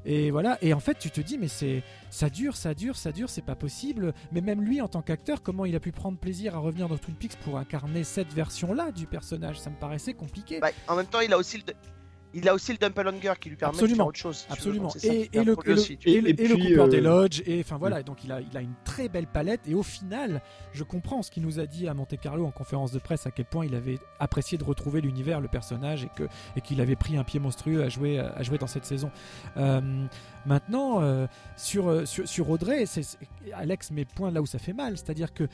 Et 0.05 0.31
voilà. 0.31 0.59
Et 0.62 0.73
en 0.75 0.81
fait, 0.81 0.99
tu 0.99 1.10
te 1.10 1.20
dis, 1.20 1.39
mais 1.39 1.49
c'est 1.49 1.83
ça 2.10 2.28
dure, 2.31 2.57
ça 2.57 2.75
dure, 2.75 2.97
ça 2.97 3.12
dure, 3.12 3.28
c'est 3.31 3.43
pas 3.44 3.55
possible. 3.55 4.12
Mais 4.33 4.41
même 4.41 4.62
lui, 4.62 4.81
en 4.81 4.89
tant 4.89 5.02
qu'acteur, 5.02 5.43
comment 5.43 5.65
il 5.65 5.75
a 5.76 5.81
pu 5.81 5.93
prendre 5.93 6.18
plaisir 6.18 6.55
à 6.55 6.59
revenir 6.59 6.89
dans 6.89 6.97
Twin 6.97 7.15
Peaks 7.17 7.36
pour 7.44 7.59
incarner 7.59 8.05
cette 8.05 8.33
version-là 8.33 8.91
du 8.93 9.07
personnage? 9.07 9.59
Ça 9.60 9.70
me 9.70 9.76
paraissait 9.76 10.15
compliqué. 10.15 10.60
Bah, 10.60 10.68
en 10.89 10.97
même 10.97 11.03
temps, 11.07 11.20
il 11.20 11.33
a 11.33 11.39
aussi 11.39 11.58
le, 11.58 11.65
il 12.36 12.49
a 12.49 12.55
aussi 12.55 12.73
le 12.73 12.78
Dumpelhunger 12.78 13.34
qui 13.41 13.49
lui 13.49 13.55
permet 13.57 13.74
de 13.74 13.76
faire 13.76 13.84
Absolument, 13.84 14.07
autre 14.08 14.18
chose. 14.18 14.44
veux. 14.49 14.52
absolument. 14.55 14.92
Et, 15.05 15.08
le, 15.33 15.39
et 15.41 15.44
le- 15.44 15.73
aussi, 15.74 15.99
et 16.05 16.20
le- 16.20 16.28
Et 16.28 16.31
et 16.31 16.49
le 16.49 16.55
puis, 16.57 16.65
Cooper 16.70 16.81
euh, 16.81 16.89
des 16.89 17.00
Lodge, 17.00 17.42
et 17.47 17.60
enfin 17.60 17.76
voilà. 17.76 18.02
Donc 18.02 18.24
il 18.24 18.33
a, 18.33 18.41
il 18.41 18.57
a 18.57 18.60
une 18.60 18.74
très 18.84 19.08
belle 19.08 19.28
palette. 19.28 19.60
Et 19.68 19.74
au 19.74 19.84
final, 19.84 20.42
je 20.73 20.83
comprends 20.83 21.23
ce 21.23 21.31
qu'il 21.31 21.44
nous 21.44 21.60
a 21.60 21.66
dit 21.66 21.86
à 21.86 21.94
Monte 21.94 22.18
Carlo 22.20 22.44
en 22.44 22.50
conférence 22.50 22.91
de 22.91 22.99
presse 22.99 23.24
à 23.28 23.31
quel 23.31 23.44
point 23.44 23.65
il 23.65 23.76
avait 23.76 24.00
apprécié 24.18 24.58
de 24.58 24.65
retrouver 24.65 25.00
l'univers, 25.00 25.41
le 25.41 25.47
personnage, 25.47 26.02
et 26.02 26.10
que 26.16 26.24
et 26.57 26.60
qu'il 26.60 26.81
avait 26.81 26.97
pris 26.97 27.16
un 27.16 27.23
pied 27.23 27.39
monstrueux 27.39 27.84
à 27.84 27.89
jouer 27.89 28.18
à 28.18 28.42
jouer 28.42 28.58
dans 28.58 28.66
cette 28.66 28.84
saison. 28.84 29.12
Euh, 29.57 29.81
maintenant, 30.44 31.02
euh, 31.02 31.28
sur, 31.57 32.07
sur 32.08 32.26
sur 32.26 32.50
Audrey, 32.50 32.84
Alex 33.52 33.92
met 33.92 34.05
point 34.07 34.33
là 34.33 34.42
où 34.42 34.47
ça 34.47 34.58
fait 34.58 34.73
mal, 34.73 34.97
c'est-à-dire 34.99 35.33
que 35.33 35.44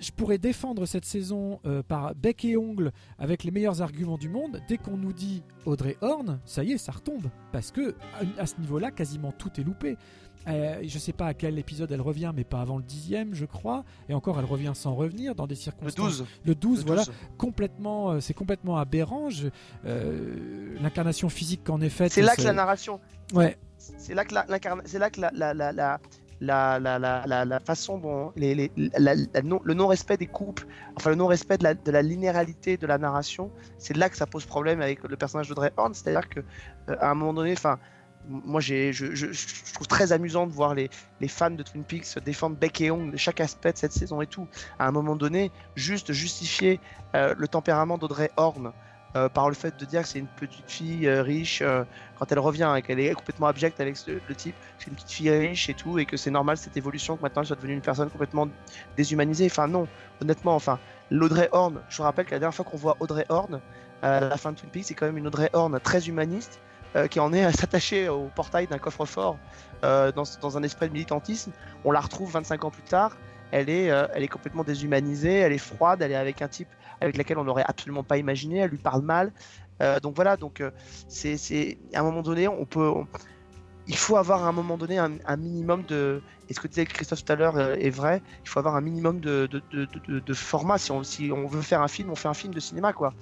je 0.00 0.10
pourrais 0.12 0.38
défendre 0.38 0.86
cette 0.86 1.04
saison 1.04 1.60
euh, 1.66 1.82
par 1.82 2.14
bec 2.14 2.44
et 2.44 2.56
ongle 2.56 2.92
avec 3.18 3.44
les 3.44 3.50
meilleurs 3.50 3.82
arguments 3.82 4.18
du 4.18 4.28
monde. 4.28 4.60
Dès 4.68 4.78
qu'on 4.78 4.96
nous 4.96 5.12
dit 5.12 5.42
Audrey 5.66 5.96
Horn, 6.00 6.40
ça 6.44 6.64
y 6.64 6.72
est, 6.72 6.78
ça 6.78 6.92
retombe. 6.92 7.26
Parce 7.52 7.70
que 7.70 7.94
à, 8.38 8.42
à 8.42 8.46
ce 8.46 8.58
niveau-là, 8.60 8.90
quasiment 8.90 9.32
tout 9.32 9.50
est 9.60 9.64
loupé. 9.64 9.96
Euh, 10.48 10.80
je 10.82 10.98
sais 10.98 11.12
pas 11.12 11.26
à 11.26 11.34
quel 11.34 11.58
épisode 11.58 11.92
elle 11.92 12.00
revient, 12.00 12.32
mais 12.34 12.44
pas 12.44 12.62
avant 12.62 12.78
le 12.78 12.82
dixième, 12.82 13.34
je 13.34 13.44
crois. 13.44 13.84
Et 14.08 14.14
encore, 14.14 14.38
elle 14.38 14.46
revient 14.46 14.72
sans 14.74 14.94
revenir 14.94 15.34
dans 15.34 15.46
des 15.46 15.54
circonstances. 15.54 16.18
12. 16.20 16.26
Le 16.46 16.54
12, 16.54 16.78
Le 16.80 16.86
voilà. 16.86 17.04
12. 17.04 17.14
Complètement, 17.36 18.12
euh, 18.12 18.20
c'est 18.20 18.32
complètement 18.32 18.78
aberrant. 18.78 19.28
Euh, 19.84 20.76
L'incarnation 20.80 21.28
physique 21.28 21.62
qu'en 21.64 21.80
est 21.80 21.90
faite. 21.90 22.12
C'est 22.12 22.22
là 22.22 22.36
que 22.36 22.42
la 22.42 22.52
narration. 22.54 23.00
Ouais. 23.34 23.58
C'est 23.76 24.14
là 24.14 24.24
que 24.24 24.34
la, 24.34 24.46
l'incarna- 24.48 24.82
c'est 24.86 24.98
là 24.98 25.10
que 25.10 25.20
la, 25.20 25.30
la, 25.34 25.52
la, 25.54 25.72
la, 25.72 26.00
la, 26.40 26.78
la, 26.78 26.98
la, 26.98 27.44
la- 27.44 27.60
façon 27.60 27.98
dont 27.98 28.32
les, 28.36 28.54
les- 28.54 28.72
le 28.76 29.74
non-respect 29.74 30.16
des 30.16 30.26
couples, 30.26 30.66
enfin 30.96 31.10
le 31.10 31.16
non-respect 31.16 31.58
de 31.58 31.64
la, 31.64 31.74
de 31.74 31.90
la 31.90 32.02
linéarité 32.02 32.76
de 32.76 32.86
la 32.86 32.98
narration, 32.98 33.50
c'est 33.78 33.96
là 33.96 34.08
que 34.08 34.16
ça 34.16 34.26
pose 34.26 34.46
problème 34.46 34.80
avec 34.80 35.02
le 35.02 35.16
personnage 35.16 35.48
d'Audrey 35.48 35.72
Horn. 35.76 35.92
C'est-à-dire 35.94 36.28
que 36.28 36.40
euh, 36.40 36.96
un 37.00 37.14
moment 37.14 37.34
donné, 37.34 37.52
enfin. 37.52 37.78
Moi, 38.28 38.60
je, 38.60 38.92
je, 38.92 39.14
je 39.14 39.72
trouve 39.72 39.86
très 39.86 40.12
amusant 40.12 40.46
de 40.46 40.52
voir 40.52 40.74
les, 40.74 40.90
les 41.22 41.26
fans 41.26 41.50
de 41.50 41.62
Twin 41.62 41.82
Peaks 41.84 42.18
défendre 42.22 42.54
bec 42.54 42.78
et 42.82 42.90
ongle 42.90 43.12
de 43.12 43.16
chaque 43.16 43.40
aspect 43.40 43.72
de 43.72 43.78
cette 43.78 43.92
saison 43.92 44.20
et 44.20 44.26
tout. 44.26 44.46
À 44.78 44.86
un 44.86 44.92
moment 44.92 45.16
donné, 45.16 45.50
juste 45.74 46.12
justifier 46.12 46.80
euh, 47.14 47.34
le 47.38 47.48
tempérament 47.48 47.96
d'Audrey 47.96 48.30
Horn 48.36 48.72
euh, 49.16 49.28
par 49.28 49.48
le 49.48 49.56
fait 49.56 49.76
de 49.76 49.84
dire 49.84 50.02
que 50.02 50.08
c'est 50.08 50.20
une 50.20 50.28
petite 50.28 50.70
fille 50.70 51.08
euh, 51.08 51.22
riche 51.22 51.62
euh, 51.62 51.82
quand 52.16 52.30
elle 52.30 52.38
revient 52.38 52.72
et 52.76 52.82
qu'elle 52.82 53.00
est 53.00 53.12
complètement 53.12 53.48
abjecte 53.48 53.80
avec 53.80 53.96
le 54.06 54.34
type, 54.36 54.54
c'est 54.78 54.86
une 54.86 54.94
petite 54.94 55.10
fille 55.10 55.30
riche 55.30 55.68
et 55.68 55.74
tout, 55.74 55.98
et 55.98 56.06
que 56.06 56.16
c'est 56.16 56.30
normal 56.30 56.56
cette 56.56 56.76
évolution, 56.76 57.16
que 57.16 57.22
maintenant 57.22 57.42
elle 57.42 57.48
soit 57.48 57.56
devenue 57.56 57.74
une 57.74 57.80
personne 57.80 58.08
complètement 58.08 58.46
déshumanisée. 58.96 59.46
Enfin, 59.46 59.66
non, 59.66 59.88
honnêtement, 60.22 60.54
enfin, 60.54 60.78
l'Audrey 61.10 61.48
Horn, 61.50 61.80
je 61.88 61.96
vous 61.96 62.02
rappelle 62.04 62.24
que 62.24 62.30
la 62.30 62.38
dernière 62.38 62.54
fois 62.54 62.64
qu'on 62.64 62.76
voit 62.76 62.96
Audrey 63.00 63.24
Horn, 63.30 63.60
à 64.02 64.20
la 64.20 64.36
fin 64.36 64.52
de 64.52 64.58
Twin 64.58 64.70
Peaks, 64.70 64.84
c'est 64.84 64.94
quand 64.94 65.06
même 65.06 65.18
une 65.18 65.26
Audrey 65.26 65.50
Horn 65.52 65.80
très 65.80 66.08
humaniste. 66.08 66.60
qui 67.10 67.20
en 67.20 67.32
est 67.32 67.44
à 67.44 67.52
s'attacher 67.52 68.08
au 68.08 68.30
portail 68.34 68.66
d'un 68.66 68.78
coffre-fort 68.78 69.38
dans, 69.82 70.24
dans 70.40 70.58
un 70.58 70.62
esprit 70.62 70.88
de 70.88 70.92
militantisme. 70.92 71.52
On 71.84 71.90
la 71.90 72.00
retrouve 72.00 72.32
25 72.32 72.64
ans 72.64 72.70
plus 72.70 72.82
tard. 72.82 73.16
Elle 73.52 73.68
est, 73.68 73.86
elle 73.86 74.22
est 74.22 74.28
complètement 74.28 74.64
déshumanisée, 74.64 75.34
elle 75.34 75.52
est 75.52 75.58
froide, 75.58 76.00
elle 76.02 76.12
est 76.12 76.16
avec 76.16 76.42
un 76.42 76.48
type 76.48 76.68
avec 77.00 77.16
lequel 77.16 77.38
on 77.38 77.44
n'aurait 77.44 77.64
absolument 77.66 78.04
pas 78.04 78.16
imaginé, 78.18 78.58
elle 78.58 78.70
lui 78.70 78.78
parle 78.78 79.02
mal. 79.02 79.32
Euh, 79.82 79.98
donc 80.00 80.14
voilà, 80.16 80.36
donc 80.36 80.60
euh, 80.60 80.70
c'est, 81.08 81.78
à 81.94 82.00
un 82.00 82.02
moment 82.02 82.22
donné, 82.22 82.48
on 82.48 82.66
peut, 82.66 82.88
on- 82.88 83.06
il 83.86 83.96
faut 83.96 84.16
avoir 84.16 84.44
à 84.44 84.48
un 84.48 84.52
moment 84.52 84.76
donné 84.76 84.98
un, 84.98 85.12
un 85.26 85.36
minimum 85.36 85.82
de, 85.88 86.22
et 86.48 86.54
ce 86.54 86.60
que 86.60 86.68
disait 86.68 86.84
Christophe 86.84 87.24
tout 87.24 87.32
à 87.32 87.36
l'heure 87.36 87.56
euh, 87.56 87.74
est 87.76 87.90
vrai, 87.90 88.22
il 88.44 88.48
faut 88.48 88.58
avoir 88.58 88.76
un 88.76 88.80
minimum 88.82 89.20
de, 89.20 89.48
de, 89.50 89.62
de, 89.72 89.88
de- 90.20 90.34
format. 90.34 90.76
Si 90.78 90.92
on, 90.92 91.02
si 91.02 91.32
on 91.32 91.46
veut 91.46 91.62
faire 91.62 91.80
un 91.80 91.88
film, 91.88 92.10
on 92.10 92.14
fait 92.14 92.28
un 92.28 92.34
film 92.34 92.52
de 92.54 92.60
cinéma, 92.60 92.92
quoi. 92.92 93.14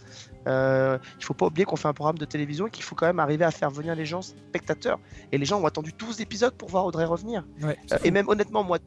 Euh, 0.47 0.99
il 1.19 1.25
faut 1.25 1.33
pas 1.33 1.47
oublier 1.47 1.65
qu'on 1.65 1.77
fait 1.77 1.89
un 1.89 1.95
programme 1.95 2.19
de 2.19 2.25
télévision 2.25 2.67
et 2.67 2.71
qu'il 2.71 2.83
faut 2.83 2.95
quand 2.97 3.07
même 3.07 3.21
arriver 3.21 3.45
à 3.45 3.51
faire 3.51 3.71
venir 3.71 3.95
les 3.95 4.05
gens 4.05 4.21
spectateurs. 4.21 4.99
Et 5.33 5.39
les 5.39 5.45
gens 5.47 5.61
ont 5.61 5.67
attendu 5.67 5.93
12 5.97 6.21
épisodes 6.21 6.55
pour 6.55 6.69
voir 6.69 6.85
Audrey 6.85 7.05
revenir. 7.05 7.47
Ouais, 7.63 7.77
Euh, 7.93 7.99
et 8.05 8.11
même 8.11 8.29
honnêtement, 8.29 8.65
moi, 8.65 8.79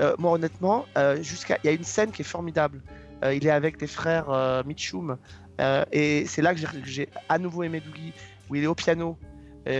euh, 0.00 0.14
moi 0.18 0.32
honnêtement, 0.32 0.86
jusqu'à, 1.20 1.58
il 1.62 1.66
y 1.66 1.70
a 1.70 1.72
une 1.72 1.84
scène 1.84 2.10
qui 2.12 2.22
est 2.22 2.24
formidable. 2.24 2.82
Euh, 3.24 3.34
il 3.34 3.46
est 3.46 3.50
avec 3.50 3.80
les 3.80 3.86
frères 3.86 4.30
euh, 4.30 4.62
Mitchum, 4.64 5.18
euh, 5.60 5.84
et 5.92 6.24
c'est 6.26 6.42
là 6.42 6.54
que 6.54 6.60
j'ai, 6.84 7.08
à 7.28 7.38
nouveau 7.38 7.62
aimé 7.64 7.80
Doogie, 7.80 8.12
où 8.48 8.54
il 8.54 8.64
est 8.64 8.68
au 8.68 8.74
piano. 8.74 9.18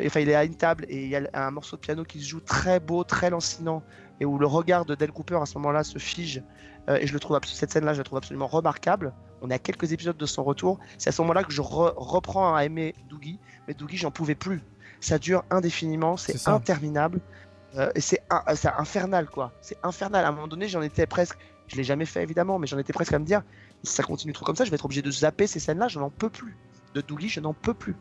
Enfin, 0.05 0.20
il 0.20 0.28
est 0.28 0.34
à 0.34 0.44
une 0.44 0.55
table 0.55 0.84
et 0.91 1.05
il 1.05 1.08
y 1.08 1.17
a 1.17 1.23
un 1.33 1.50
morceau 1.50 1.76
de 1.76 1.81
piano 1.81 2.05
qui 2.05 2.20
se 2.20 2.28
joue 2.28 2.41
très 2.41 2.78
beau, 2.78 3.05
très 3.05 3.31
lancinant, 3.31 3.83
et 4.20 4.26
où 4.26 4.39
le 4.39 4.47
regard 4.47 4.84
de 4.84 4.94
Del 4.94 5.12
Cooper 5.12 5.39
à 5.41 5.47
ce 5.47 5.57
moment-là 5.57 5.83
se 5.83 5.99
fige. 5.99 6.42
Et 6.89 7.07
je 7.07 7.12
le 7.15 7.20
trouve 7.20 7.39
cette 7.47 7.70
scène-là, 7.73 7.94
je 7.94 7.99
la 7.99 8.05
trouve 8.05 8.18
absolument 8.18 8.49
remarquable. 8.49 9.15
On 9.41 9.49
est 9.50 9.55
à 9.55 9.58
quelques 9.58 9.92
épisodes 9.92 10.17
de 10.17 10.26
son 10.26 10.44
retour. 10.44 10.78
C'est 10.99 11.08
à 11.08 11.12
ce 11.12 11.23
moment-là 11.23 11.42
que 11.42 11.52
je 11.52 11.62
re- 11.62 11.94
reprends 11.97 12.55
à 12.55 12.65
aimer 12.67 12.94
Doogie, 13.08 13.39
mais 13.67 13.73
Doogie, 13.73 13.97
j'en 13.97 14.10
pouvais 14.10 14.34
plus. 14.34 14.60
Ça 15.00 15.18
dure 15.18 15.42
indéfiniment, 15.49 16.18
c'est 16.18 16.33
interminable. 16.50 17.20
Euh, 17.76 17.91
et 17.94 18.00
c'est 18.02 18.20
un- 18.28 18.55
c'est 18.57 18.68
infernal, 18.76 19.26
quoi. 19.31 19.52
C'est 19.62 19.78
infernal. 19.83 20.23
À 20.25 20.28
un 20.28 20.33
moment 20.33 20.49
donné, 20.49 20.68
j'en 20.68 20.83
étais 20.83 21.07
presque. 21.07 21.39
Je 21.69 21.77
l'ai 21.77 21.85
jamais 21.85 22.05
fait, 22.07 22.23
évidemment, 22.23 22.59
mais 22.59 22.67
j'en 22.67 22.79
étais 22.79 22.93
presque 22.93 23.13
à 23.13 23.19
me 23.19 23.25
dire 23.25 23.43
si 23.85 23.93
ça 23.95 24.03
continue 24.03 24.33
trop 24.33 24.45
comme 24.45 24.57
ça, 24.57 24.65
je 24.65 24.71
vais 24.71 24.75
être 24.75 24.85
obligé 24.85 25.03
de 25.03 25.11
zapper 25.11 25.47
ces 25.47 25.61
scènes-là, 25.61 25.87
je 25.89 25.99
n'en 26.01 26.11
peux 26.11 26.31
plus. 26.31 26.57
De 26.95 27.01
Doogie, 27.03 27.29
je 27.29 27.41
n'en 27.41 27.53
peux 27.55 27.75
plus. 27.75 27.95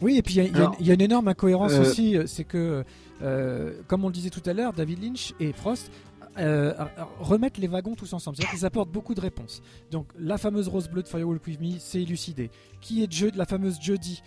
Oui, 0.00 0.16
et 0.16 0.22
puis 0.22 0.34
il 0.34 0.36
y 0.38 0.40
a- 0.58 0.72
y, 0.80 0.92
une- 0.94 1.00
énorme 1.02 1.28
incohérence 1.28 1.72
euh, 1.72 1.82
aussi, 1.82 2.16
euh, 2.16 2.26
c'est 2.26 2.44
que, 2.44 2.84
euh, 3.22 3.74
comme 3.86 4.02
on 4.04 4.08
le 4.08 4.14
disait 4.14 4.30
tout 4.30 4.42
à 4.46 4.54
l'heure, 4.54 4.72
David 4.72 5.02
Lynch 5.02 5.34
et 5.40 5.52
Frost 5.52 5.92
euh, 6.38 6.72
remettent 7.18 7.58
les 7.58 7.66
wagons 7.66 7.96
tous 7.96 8.12
ensemble. 8.12 8.36
C'est-à-dire 8.36 8.54
qu'ils 8.54 8.64
apportent 8.64 8.90
beaucoup 8.90 9.14
de 9.14 9.20
réponses. 9.20 9.60
Donc 9.90 10.06
la 10.16 10.38
fameuse 10.38 10.68
Rose 10.68 10.88
Bleue 10.88 11.02
de 11.02 11.08
Firewalk 11.08 11.44
With 11.46 11.60
Me, 11.60 11.72
c'est 11.80 12.00
élucidé. 12.00 12.50
Qui 12.80 13.02
est 13.02 13.36
la 13.36 13.44
fameuse 13.44 13.78
Judy, 13.80 14.22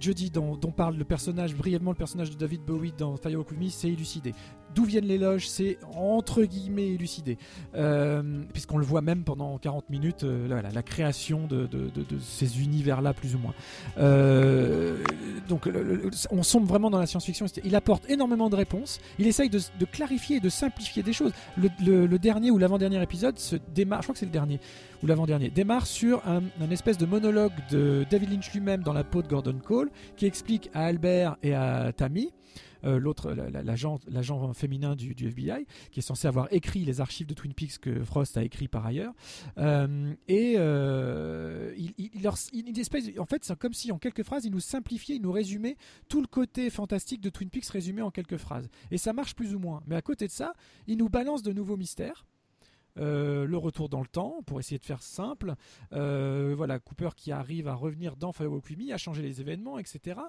Judy 0.00 0.30
dont, 0.30 0.56
dont 0.56 0.70
parle 0.70 0.96
le 0.96 1.04
personnage, 1.04 1.56
brièvement 1.56 1.90
le 1.90 1.96
personnage 1.96 2.30
de 2.30 2.36
David 2.36 2.62
Bowie 2.62 2.94
dans 2.96 3.16
Firewalk 3.16 3.50
With 3.50 3.60
Me, 3.60 3.68
c'est 3.70 3.88
élucidé. 3.88 4.34
D'où 4.78 4.84
viennent 4.84 5.06
les 5.06 5.18
loges, 5.18 5.48
c'est 5.48 5.76
entre 5.96 6.44
guillemets 6.44 6.86
élucidé. 6.86 7.36
Euh, 7.74 8.22
Puisqu'on 8.52 8.78
le 8.78 8.84
voit 8.84 9.00
même 9.00 9.24
pendant 9.24 9.58
40 9.58 9.90
minutes, 9.90 10.22
euh, 10.22 10.46
la 10.72 10.82
création 10.84 11.48
de, 11.48 11.68
ces 12.20 12.62
univers-là, 12.62 13.12
plus 13.12 13.34
ou 13.34 13.40
moins. 13.40 13.54
Euh, 13.98 15.02
donc 15.48 15.68
on 16.30 16.44
sombre 16.44 16.68
vraiment 16.68 16.90
dans 16.90 17.00
la 17.00 17.08
science-fiction. 17.08 17.46
Il 17.64 17.74
apporte 17.74 18.08
énormément 18.08 18.48
de 18.48 18.54
réponses. 18.54 19.00
Il 19.18 19.26
essaye 19.26 19.50
de, 19.50 19.58
clarifier 19.90 20.36
et 20.36 20.40
de 20.40 20.48
simplifier 20.48 21.02
des 21.02 21.12
choses. 21.12 21.32
Le- 21.56 22.06
le 22.06 22.18
dernier 22.20 22.52
ou 22.52 22.58
l'avant-dernier 22.58 23.02
épisode 23.02 23.36
se 23.36 23.56
démarre, 23.74 24.02
je 24.02 24.06
crois 24.06 24.12
que 24.12 24.20
c'est 24.20 24.26
le 24.26 24.30
dernier 24.30 24.60
ou 25.02 25.06
l'avant-dernier, 25.06 25.50
démarre 25.50 25.86
sur 25.86 26.26
un, 26.26 26.42
espèce 26.70 26.98
de 26.98 27.06
monologue 27.06 27.52
de 27.70 28.04
David 28.10 28.30
Lynch 28.30 28.52
lui-même 28.52 28.82
dans 28.82 28.92
la 28.92 29.04
peau 29.04 29.22
de 29.22 29.28
Gordon 29.28 29.58
Cole 29.58 29.90
qui 30.16 30.26
explique 30.26 30.70
à 30.74 30.84
Albert 30.86 31.36
et 31.42 31.54
à 31.54 31.92
Tammy 31.92 32.32
euh, 32.84 33.00
l'autre, 33.00 33.32
la- 33.32 33.50
la- 33.50 33.62
l'agent, 33.64 33.98
l'agent 34.08 34.52
féminin 34.52 34.94
du, 34.94 35.10
FBI, 35.12 35.66
qui 35.90 35.98
est 35.98 36.02
censé 36.02 36.28
avoir 36.28 36.46
écrit 36.52 36.84
les 36.84 37.00
archives 37.00 37.26
de 37.26 37.34
Twin 37.34 37.52
Peaks 37.52 37.78
que 37.80 38.04
Frost 38.04 38.36
a 38.36 38.44
écrit 38.44 38.68
par 38.68 38.86
ailleurs. 38.86 39.12
Euh, 39.58 40.14
et 40.28 40.54
euh, 40.58 41.74
il, 41.76 42.78
espèce, 42.78 43.06
en 43.18 43.26
fait, 43.26 43.44
c'est 43.44 43.58
comme 43.58 43.72
si 43.72 43.90
en 43.90 43.98
quelques 43.98 44.22
phrases, 44.22 44.44
il 44.44 44.52
nous 44.52 44.60
simplifiait, 44.60 45.16
il 45.16 45.22
nous 45.22 45.32
résumait 45.32 45.76
tout 46.08 46.20
le 46.20 46.28
côté 46.28 46.70
fantastique 46.70 47.20
de 47.20 47.30
Twin 47.30 47.50
Peaks 47.50 47.66
résumé 47.66 48.00
en 48.00 48.12
quelques 48.12 48.36
phrases. 48.36 48.68
Et 48.92 48.98
ça 48.98 49.12
marche 49.12 49.34
plus 49.34 49.56
ou 49.56 49.58
moins. 49.58 49.82
Mais 49.88 49.96
à 49.96 50.02
côté 50.02 50.26
de 50.28 50.32
ça, 50.32 50.52
il 50.86 50.98
nous 50.98 51.08
balance 51.08 51.42
de 51.42 51.52
nouveaux 51.52 51.76
mystères. 51.76 52.26
Euh, 52.98 53.46
le 53.46 53.56
retour 53.56 53.88
dans 53.88 54.00
le 54.00 54.06
temps, 54.06 54.40
pour 54.46 54.58
essayer 54.58 54.78
de 54.78 54.84
faire 54.84 55.02
simple. 55.02 55.54
Euh, 55.92 56.54
voilà, 56.56 56.78
Cooper 56.78 57.10
qui 57.16 57.32
arrive 57.32 57.68
à 57.68 57.74
revenir 57.74 58.16
dans 58.16 58.32
Firewalk 58.32 58.64
With 58.68 58.78
Me, 58.78 58.92
à 58.92 58.98
changer 58.98 59.22
les 59.22 59.40
événements, 59.40 59.78
etc. 59.78 60.20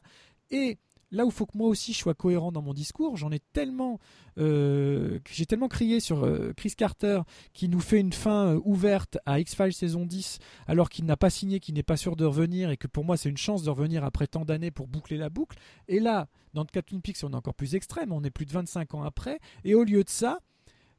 Et 0.52 0.78
là 1.12 1.26
où 1.26 1.30
il 1.30 1.34
faut 1.34 1.48
que 1.48 1.58
moi 1.58 1.68
aussi 1.68 1.94
je 1.94 1.98
sois 1.98 2.14
cohérent 2.14 2.52
dans 2.52 2.62
mon 2.62 2.74
discours, 2.74 3.18
j'en 3.18 3.32
ai 3.32 3.40
tellement, 3.40 4.00
euh, 4.38 5.20
j'ai 5.32 5.48
tellement 5.48 5.68
crié 5.68 6.00
sur 6.00 6.28
Chris 6.56 6.74
Carter 6.78 7.22
qui 7.54 7.68
nous 7.68 7.80
fait 7.80 8.00
une 8.00 8.14
fin 8.14 8.56
ouverte 8.64 9.18
à 9.26 9.40
X-Files 9.40 9.74
saison 9.74 10.06
10 10.06 10.38
alors 10.68 10.90
qu'il 10.90 11.06
n'a 11.06 11.18
pas 11.18 11.32
signé, 11.32 11.60
qu'il 11.60 11.74
n'est 11.74 11.82
pas 11.82 11.98
sûr 11.98 12.16
de 12.16 12.26
revenir 12.26 12.70
et 12.70 12.78
que 12.78 12.88
pour 12.88 13.04
moi 13.04 13.18
c'est 13.18 13.30
une 13.30 13.38
chance 13.38 13.64
de 13.64 13.72
revenir 13.72 14.04
après 14.04 14.28
tant 14.28 14.46
d'années 14.46 14.70
pour 14.70 14.88
boucler 14.88 15.18
la 15.18 15.30
boucle. 15.30 15.58
Et 15.88 16.00
là, 16.00 16.28
dans 16.54 16.64
le 16.64 16.82
Twin 16.82 17.02
Peaks, 17.02 17.24
on 17.24 17.32
est 17.32 17.36
encore 17.36 17.56
plus 17.56 17.74
extrême, 17.74 18.12
on 18.12 18.24
est 18.24 18.30
plus 18.30 18.46
de 18.46 18.52
25 18.52 18.94
ans 18.94 19.04
après. 19.04 19.40
Et 19.64 19.74
au 19.74 19.84
lieu 19.84 20.04
de 20.04 20.10
ça, 20.10 20.40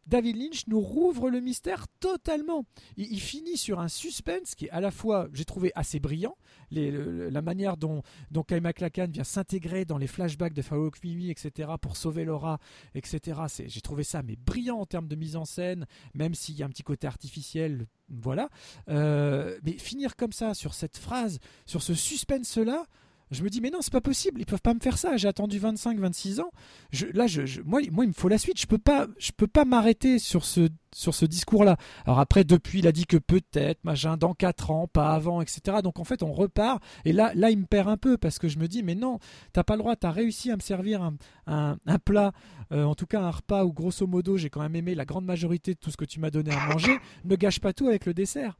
David 0.06 0.36
Lynch 0.36 0.66
nous 0.66 0.80
rouvre 0.80 1.30
le 1.30 1.40
mystère 1.40 1.86
totalement. 2.00 2.64
Il, 2.96 3.12
il 3.12 3.20
finit 3.20 3.56
sur 3.56 3.80
un 3.80 3.88
suspense 3.88 4.54
qui 4.54 4.66
est 4.66 4.70
à 4.70 4.80
la 4.80 4.90
fois, 4.90 5.28
j'ai 5.32 5.44
trouvé 5.44 5.72
assez 5.74 6.00
brillant, 6.00 6.36
la 6.70 7.42
manière 7.42 7.76
dont, 7.76 8.02
dont 8.30 8.42
Kyle 8.42 8.60
MacLachlan 8.60 9.08
vient 9.08 9.24
s'intégrer 9.24 9.84
dans 9.84 9.98
les 9.98 10.06
flashbacks 10.06 10.54
de 10.54 10.62
With 10.70 11.04
Me, 11.04 11.30
etc., 11.30 11.70
pour 11.80 11.96
sauver 11.96 12.24
Laura, 12.24 12.58
etc. 12.94 13.40
J'ai 13.66 13.80
trouvé 13.80 14.04
ça 14.04 14.22
mais 14.22 14.36
brillant 14.36 14.78
en 14.78 14.86
termes 14.86 15.08
de 15.08 15.16
mise 15.16 15.36
en 15.36 15.44
scène, 15.44 15.86
même 16.14 16.34
s'il 16.34 16.56
y 16.56 16.62
a 16.62 16.66
un 16.66 16.70
petit 16.70 16.82
côté 16.82 17.06
artificiel, 17.06 17.86
voilà. 18.08 18.48
Euh, 18.88 19.58
mais 19.64 19.72
finir 19.72 20.16
comme 20.16 20.32
ça 20.32 20.54
sur 20.54 20.74
cette 20.74 20.96
phrase, 20.96 21.38
sur 21.66 21.82
ce 21.82 21.94
suspense-là, 21.94 22.86
je 23.30 23.44
me 23.44 23.48
dis, 23.48 23.60
mais 23.60 23.70
non, 23.70 23.78
c'est 23.80 23.92
pas 23.92 24.00
possible, 24.00 24.40
ils 24.40 24.46
peuvent 24.46 24.60
pas 24.60 24.74
me 24.74 24.80
faire 24.80 24.98
ça. 24.98 25.16
J'ai 25.16 25.28
attendu 25.28 25.58
25, 25.58 25.98
26 25.98 26.40
ans. 26.40 26.50
Je, 26.90 27.06
là, 27.06 27.26
je, 27.28 27.60
moi, 27.62 27.80
moi, 27.92 28.04
il 28.04 28.08
me 28.08 28.12
faut 28.12 28.28
la 28.28 28.38
suite. 28.38 28.60
Je 28.60 28.66
peux 28.66 28.78
pas, 28.78 29.06
je 29.18 29.30
peux 29.30 29.46
pas 29.46 29.64
m'arrêter 29.64 30.18
sur 30.18 30.44
ce, 30.44 30.68
sur 30.92 31.14
ce 31.14 31.26
discours-là. 31.26 31.76
Alors 32.06 32.18
après, 32.18 32.42
depuis, 32.42 32.80
il 32.80 32.88
a 32.88 32.92
dit 32.92 33.06
que 33.06 33.16
peut-être, 33.16 33.84
machin, 33.84 34.16
dans 34.16 34.34
4 34.34 34.72
ans, 34.72 34.88
pas 34.88 35.12
avant, 35.12 35.40
etc. 35.40 35.78
Donc 35.82 36.00
en 36.00 36.04
fait, 36.04 36.22
on 36.24 36.32
repart. 36.32 36.82
Et 37.04 37.12
là, 37.12 37.32
là, 37.34 37.50
il 37.50 37.58
me 37.58 37.66
perd 37.66 37.88
un 37.88 37.96
peu 37.96 38.16
parce 38.18 38.38
que 38.38 38.48
je 38.48 38.58
me 38.58 38.66
dis, 38.66 38.82
mais 38.82 38.96
non, 38.96 39.18
t'as 39.52 39.62
pas 39.62 39.74
le 39.74 39.80
droit. 39.80 39.94
T'as 39.94 40.10
réussi 40.10 40.50
à 40.50 40.56
me 40.56 40.60
servir 40.60 41.02
un, 41.02 41.14
un, 41.46 41.78
un 41.86 41.98
plat, 41.98 42.32
euh, 42.72 42.84
en 42.84 42.96
tout 42.96 43.06
cas 43.06 43.20
un 43.20 43.30
repas 43.30 43.64
où 43.64 43.72
grosso 43.72 44.06
modo, 44.06 44.36
j'ai 44.36 44.50
quand 44.50 44.60
même 44.60 44.74
aimé 44.76 44.94
la 44.96 45.04
grande 45.04 45.24
majorité 45.24 45.74
de 45.74 45.78
tout 45.78 45.90
ce 45.90 45.96
que 45.96 46.04
tu 46.04 46.18
m'as 46.18 46.30
donné 46.30 46.52
à 46.52 46.66
manger. 46.66 46.98
Ne 47.24 47.36
gâche 47.36 47.60
pas 47.60 47.72
tout 47.72 47.86
avec 47.86 48.06
le 48.06 48.14
dessert. 48.14 48.58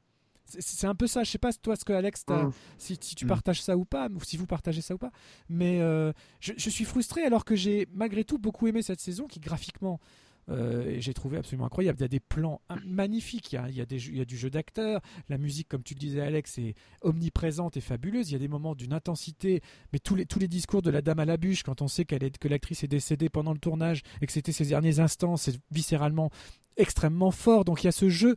C'est- 0.58 0.86
un 0.86 0.94
peu 0.94 1.06
ça. 1.06 1.22
Je 1.24 1.30
sais 1.30 1.38
pas 1.38 1.52
toi 1.52 1.76
ce 1.76 1.84
que 1.84 1.92
Alex, 1.92 2.24
t'as- 2.24 2.44
Mm. 2.44 2.52
si, 2.78 2.98
si 3.00 3.14
tu 3.14 3.24
Mm. 3.24 3.28
partages 3.28 3.62
ça 3.62 3.76
ou 3.76 3.84
pas, 3.84 4.08
ou 4.08 4.20
si 4.24 4.36
vous 4.36 4.46
partagez 4.46 4.80
ça 4.82 4.94
ou 4.94 4.98
pas. 4.98 5.12
Mais 5.48 5.80
euh, 5.80 6.12
je, 6.40 6.52
je 6.56 6.70
suis 6.70 6.84
frustré 6.84 7.22
alors 7.24 7.44
que 7.44 7.54
j'ai 7.56 7.86
malgré 7.92 8.24
tout 8.24 8.38
beaucoup 8.38 8.66
aimé 8.66 8.82
cette 8.82 9.00
saison 9.00 9.26
qui 9.26 9.40
graphiquement. 9.40 10.00
euh, 10.48 10.96
j'ai 10.98 11.14
trouvé 11.14 11.36
absolument 11.36 11.66
incroyable. 11.66 11.98
Il 11.98 12.02
y 12.02 12.04
a 12.06 12.08
des 12.08 12.18
plans 12.18 12.60
magnifiques, 12.84 13.52
il 13.52 13.54
y 13.54 13.58
a, 13.58 13.68
il 13.68 13.76
y 13.76 13.80
a 13.80 13.86
des 13.86 14.00
jeux- 14.00 14.10
il 14.10 14.18
y 14.18 14.20
a 14.20 14.24
du 14.24 14.36
jeu 14.36 14.50
d'acteur, 14.50 15.00
la 15.28 15.38
musique, 15.38 15.68
comme 15.68 15.84
tu 15.84 15.94
le 15.94 16.00
disais, 16.00 16.20
Alex, 16.22 16.58
est 16.58 16.74
omniprésente 17.02 17.76
et 17.76 17.80
fabuleuse. 17.80 18.30
Il 18.30 18.32
y 18.32 18.36
a 18.36 18.38
des 18.40 18.48
moments 18.48 18.74
d'une 18.74 18.92
intensité, 18.92 19.60
mais 19.92 20.00
tous 20.00 20.16
les, 20.16 20.26
tous 20.26 20.40
les 20.40 20.48
discours 20.48 20.82
de 20.82 20.90
la 20.90 21.02
dame 21.02 21.20
à 21.20 21.24
la 21.24 21.36
bûche, 21.36 21.62
quand 21.62 21.82
on 21.82 21.88
sait 21.88 22.04
qu'elle 22.04 22.24
est, 22.24 22.36
que 22.36 22.48
l'actrice 22.48 22.82
est 22.82 22.88
décédée 22.88 23.28
pendant 23.28 23.52
le 23.52 23.60
tournage 23.60 24.02
et 24.22 24.26
que 24.26 24.32
c'était 24.32 24.50
ses 24.50 24.64
derniers 24.66 24.98
instants, 24.98 25.36
c'est 25.36 25.56
viscéralement 25.70 26.30
extrêmement 26.76 27.30
fort. 27.30 27.64
Donc 27.64 27.84
il 27.84 27.86
y 27.86 27.88
a 27.88 27.92
ce 27.92 28.08
jeu 28.08 28.36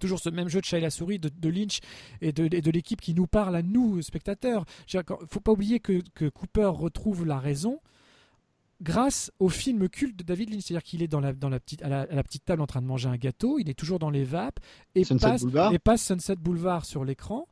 toujours 0.00 0.18
ce 0.18 0.28
même 0.30 0.48
jeu 0.48 0.60
de 0.60 0.64
chat 0.64 0.78
et 0.78 0.80
la 0.80 0.90
souris 0.90 1.18
de, 1.20 1.28
de 1.28 1.48
Lynch 1.48 1.80
et 2.20 2.32
de, 2.32 2.70
l'équipe 2.70 3.00
qui 3.00 3.14
nous 3.14 3.26
parle 3.28 3.54
à 3.54 3.62
nous, 3.62 4.02
spectateurs. 4.02 4.64
Il 4.92 4.96
ne 4.98 5.02
faut 5.28 5.40
pas 5.40 5.52
oublier 5.52 5.78
que, 5.78 6.02
que 6.14 6.28
Cooper 6.28 6.66
retrouve 6.74 7.24
la 7.26 7.38
raison 7.38 7.78
grâce 8.82 9.30
au 9.38 9.48
film 9.48 9.88
culte 9.88 10.16
de 10.18 10.24
David 10.24 10.50
Lynch. 10.50 10.62
C'est-à-dire 10.64 10.82
qu'il 10.82 11.02
est 11.02 11.08
dans 11.08 11.20
la, 11.20 11.32
dans 11.32 11.48
la 11.48 11.60
petite, 11.60 11.82
à, 11.82 11.88
la, 11.88 12.00
à 12.02 12.14
la 12.14 12.22
petite 12.22 12.44
table 12.44 12.62
en 12.62 12.66
train 12.66 12.80
de 12.80 12.86
manger 12.86 13.08
un 13.08 13.16
gâteau, 13.16 13.58
il 13.58 13.68
est 13.68 13.74
toujours 13.78 13.98
dans 13.98 14.10
les 14.10 14.24
vapes 14.24 14.58
et, 14.94 15.04
Sunset 15.04 15.26
passe, 15.26 15.42
Boulevard. 15.42 15.72
et 15.74 15.78
passe 15.78 16.02
Sunset 16.02 16.36
Boulevard 16.36 16.84
sur 16.84 17.04
l'écran. 17.04 17.46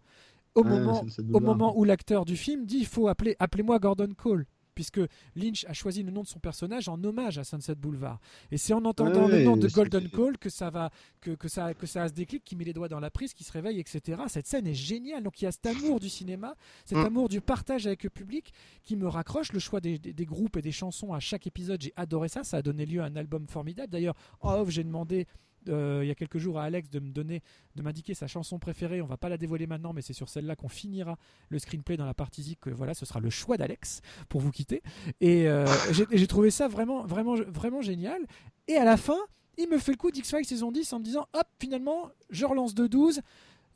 Au, 0.54 0.62
Ah, 0.64 0.68
moment, 0.68 1.04
au 1.34 1.40
moment 1.40 1.78
où 1.78 1.84
l'acteur 1.84 2.24
du 2.24 2.36
film 2.36 2.64
dit 2.66 2.78
il 2.78 2.86
faut 2.86 3.06
appeler 3.06 3.36
appelez-moi 3.38 3.78
Gordon 3.78 4.08
Cole 4.16 4.46
puisque 4.78 5.00
Lynch 5.34 5.64
a 5.68 5.72
choisi 5.72 6.04
le 6.04 6.12
nom 6.12 6.22
de 6.22 6.28
son 6.28 6.38
personnage 6.38 6.88
en 6.88 7.02
hommage 7.02 7.36
à 7.36 7.42
Sunset 7.42 7.74
Boulevard. 7.74 8.20
Et 8.52 8.58
c'est 8.58 8.72
en 8.72 8.84
entendant 8.84 9.26
le 9.26 9.42
nom 9.42 9.56
de 9.56 9.66
Golden 9.74 10.08
Cole 10.08 10.38
que 10.38 10.48
ça 10.50 10.70
va, 10.70 10.90
que, 11.20 11.32
que 11.32 11.48
ça, 11.48 11.74
que 11.74 11.84
ça 11.84 12.04
a 12.04 12.08
ce 12.08 12.12
déclic, 12.12 12.44
qui 12.44 12.54
met 12.54 12.62
les 12.62 12.72
doigts 12.72 12.86
dans 12.86 13.00
la 13.00 13.10
prise, 13.10 13.34
qui 13.34 13.42
se 13.42 13.50
réveille, 13.50 13.80
etc. 13.80 14.22
Cette 14.28 14.46
scène 14.46 14.68
est 14.68 14.74
géniale. 14.74 15.24
Donc 15.24 15.42
il 15.42 15.46
y 15.46 15.48
a 15.48 15.50
cet 15.50 15.66
amour 15.66 15.98
du 15.98 16.08
cinéma, 16.08 16.54
cet 16.84 16.96
Mm. 16.98 17.06
amour 17.06 17.28
du 17.28 17.40
partage 17.40 17.88
avec 17.88 18.04
le 18.04 18.10
public 18.10 18.52
qui 18.84 18.94
me 18.94 19.08
raccroche. 19.08 19.52
Le 19.52 19.58
choix 19.58 19.80
des, 19.80 19.98
des- 19.98 20.12
des 20.12 20.26
groupes 20.26 20.56
et 20.56 20.62
des 20.62 20.70
chansons 20.70 21.12
à 21.12 21.18
chaque 21.18 21.48
épisode, 21.48 21.82
j'ai 21.82 21.92
adoré 21.96 22.28
ça. 22.28 22.44
Ça 22.44 22.58
a 22.58 22.62
donné 22.62 22.86
lieu 22.86 23.00
à 23.00 23.06
un 23.06 23.16
album 23.16 23.48
formidable. 23.48 23.90
D'ailleurs, 23.90 24.14
en 24.42 24.52
off, 24.60 24.70
j'ai 24.70 24.84
demandé. 24.84 25.26
Euh, 25.68 26.00
il 26.02 26.08
y 26.08 26.10
a 26.10 26.14
quelques 26.14 26.38
jours 26.38 26.58
à 26.58 26.64
Alex 26.64 26.90
de 26.90 27.00
me 27.00 27.10
donner, 27.10 27.42
de 27.74 27.82
m'indiquer 27.82 28.14
sa 28.14 28.26
chanson 28.26 28.58
préférée. 28.58 29.02
On 29.02 29.06
va 29.06 29.16
pas 29.16 29.28
la 29.28 29.36
dévoiler 29.36 29.66
maintenant, 29.66 29.92
mais 29.92 30.02
c'est 30.02 30.12
sur 30.12 30.28
celle-là 30.28 30.56
qu'on 30.56 30.68
finira 30.68 31.16
le 31.48 31.58
screenplay 31.58 31.96
dans 31.96 32.06
la 32.06 32.14
partie 32.14 32.42
zik. 32.42 32.60
que 32.60 32.70
Voilà, 32.70 32.94
ce 32.94 33.06
sera 33.06 33.20
le 33.20 33.30
choix 33.30 33.56
d'Alex 33.56 34.00
pour 34.28 34.40
vous 34.40 34.50
quitter. 34.50 34.82
Et 35.20 35.48
euh, 35.48 35.66
j'ai 36.12 36.26
trouvé 36.26 36.50
ça 36.50 36.68
vraiment, 36.68 37.04
vraiment, 37.04 37.34
vraiment 37.34 37.82
génial. 37.82 38.20
Et 38.66 38.76
à 38.76 38.84
la 38.84 38.96
fin, 38.96 39.18
il 39.56 39.68
me 39.68 39.78
fait 39.78 39.92
le 39.92 39.96
coup 39.96 40.10
d'X-Files 40.10 40.44
saison 40.44 40.70
10 40.70 40.92
en 40.92 40.98
me 41.00 41.04
disant 41.04 41.26
hop, 41.32 41.46
finalement, 41.58 42.10
je 42.30 42.46
relance 42.46 42.74
de 42.74 42.86
12. 42.86 43.20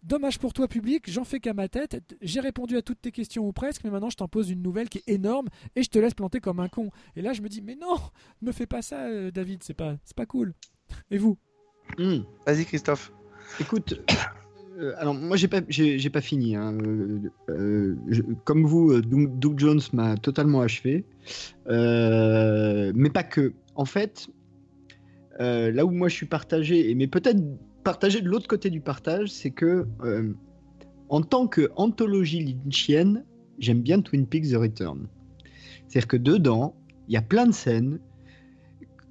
Dommage 0.03 0.41
pour 0.41 0.53
toi, 0.53 0.67
public, 0.67 1.09
j'en 1.09 1.23
fais 1.23 1.39
qu'à 1.39 1.55
ma 1.55 1.69
tête. 1.69 2.03
J'ai 2.23 2.41
répondu 2.41 2.77
à 2.77 2.83
toutes 2.83 3.01
tes 3.01 3.13
questions 3.13 3.47
ou 3.47 3.53
presque, 3.53 3.85
mais 3.85 3.91
maintenant 3.91 4.11
je 4.11 4.17
t'en 4.17 4.27
pose 4.27 4.51
une 4.51 4.61
nouvelle 4.61 4.89
qui 4.89 4.99
est 4.99 5.09
énorme 5.09 5.47
et 5.77 5.85
je 5.85 5.89
te 5.89 5.99
laisse 5.99 6.15
planter 6.15 6.41
comme 6.41 6.59
un 6.59 6.69
con. 6.69 6.91
Et 7.15 7.23
là, 7.23 7.33
je 7.33 7.41
me 7.41 7.49
dis, 7.49 7.63
mais 7.63 7.77
non, 7.77 7.97
ne 8.41 8.49
me 8.49 8.53
fais 8.53 8.67
pas 8.67 8.83
ça, 8.83 9.05
euh, 9.07 9.31
David, 9.31 9.63
c'est 9.63 9.75
pas, 9.75 9.97
c'est 10.05 10.17
pas 10.17 10.27
cool. 10.27 10.55
Et 11.11 11.19
vous? 11.19 11.39
Vas-y, 12.47 12.65
Christophe. 12.65 13.13
Écoute, 13.61 14.01
euh, 14.79 14.93
alors 14.99 15.15
moi 15.15 15.37
j'ai 15.37 15.49
pas, 15.49 15.61
j'ai, 15.69 16.11
pas 16.11 16.21
fini. 16.21 16.57
hein. 16.57 16.77
Euh, 16.83 17.31
euh, 17.51 17.97
je- 18.09 18.23
comme 18.45 18.65
vous, 18.65 19.01
Doug, 19.03 19.59
Jones 19.59 19.81
m'a 19.93 20.17
totalement 20.17 20.61
achevé, 20.61 21.05
Euh, 21.69 22.93
mais 22.95 23.11
pas 23.11 23.23
que. 23.23 23.53
En 23.75 23.85
fait, 23.85 24.29
là 25.39 25.85
où 25.85 25.91
moi 25.91 26.09
je 26.09 26.15
suis 26.15 26.27
partagé, 26.27 26.91
et 26.91 26.95
mais 26.95 27.07
peut-être 27.07 27.41
partagé 27.85 28.21
de 28.21 28.29
l'autre 28.29 28.47
côté 28.49 28.71
du 28.71 28.81
partage, 28.81 29.29
c'est 29.31 29.51
que 29.51 29.87
en 31.09 31.21
tant 31.23 31.47
que 31.47 31.71
anthologie 31.77 32.43
lynchienne, 32.65 33.25
j'aime 33.59 33.81
bien 33.83 34.01
Twin 34.01 34.27
Peaks 34.27 34.51
The 34.53 34.57
Return. 34.57 35.07
C'est-à-dire 35.89 36.09
que 36.09 36.17
dedans, 36.17 36.75
il 37.09 37.15
y 37.15 37.17
a 37.17 37.23
plein 37.23 37.47
de 37.47 37.53
scènes 37.53 37.99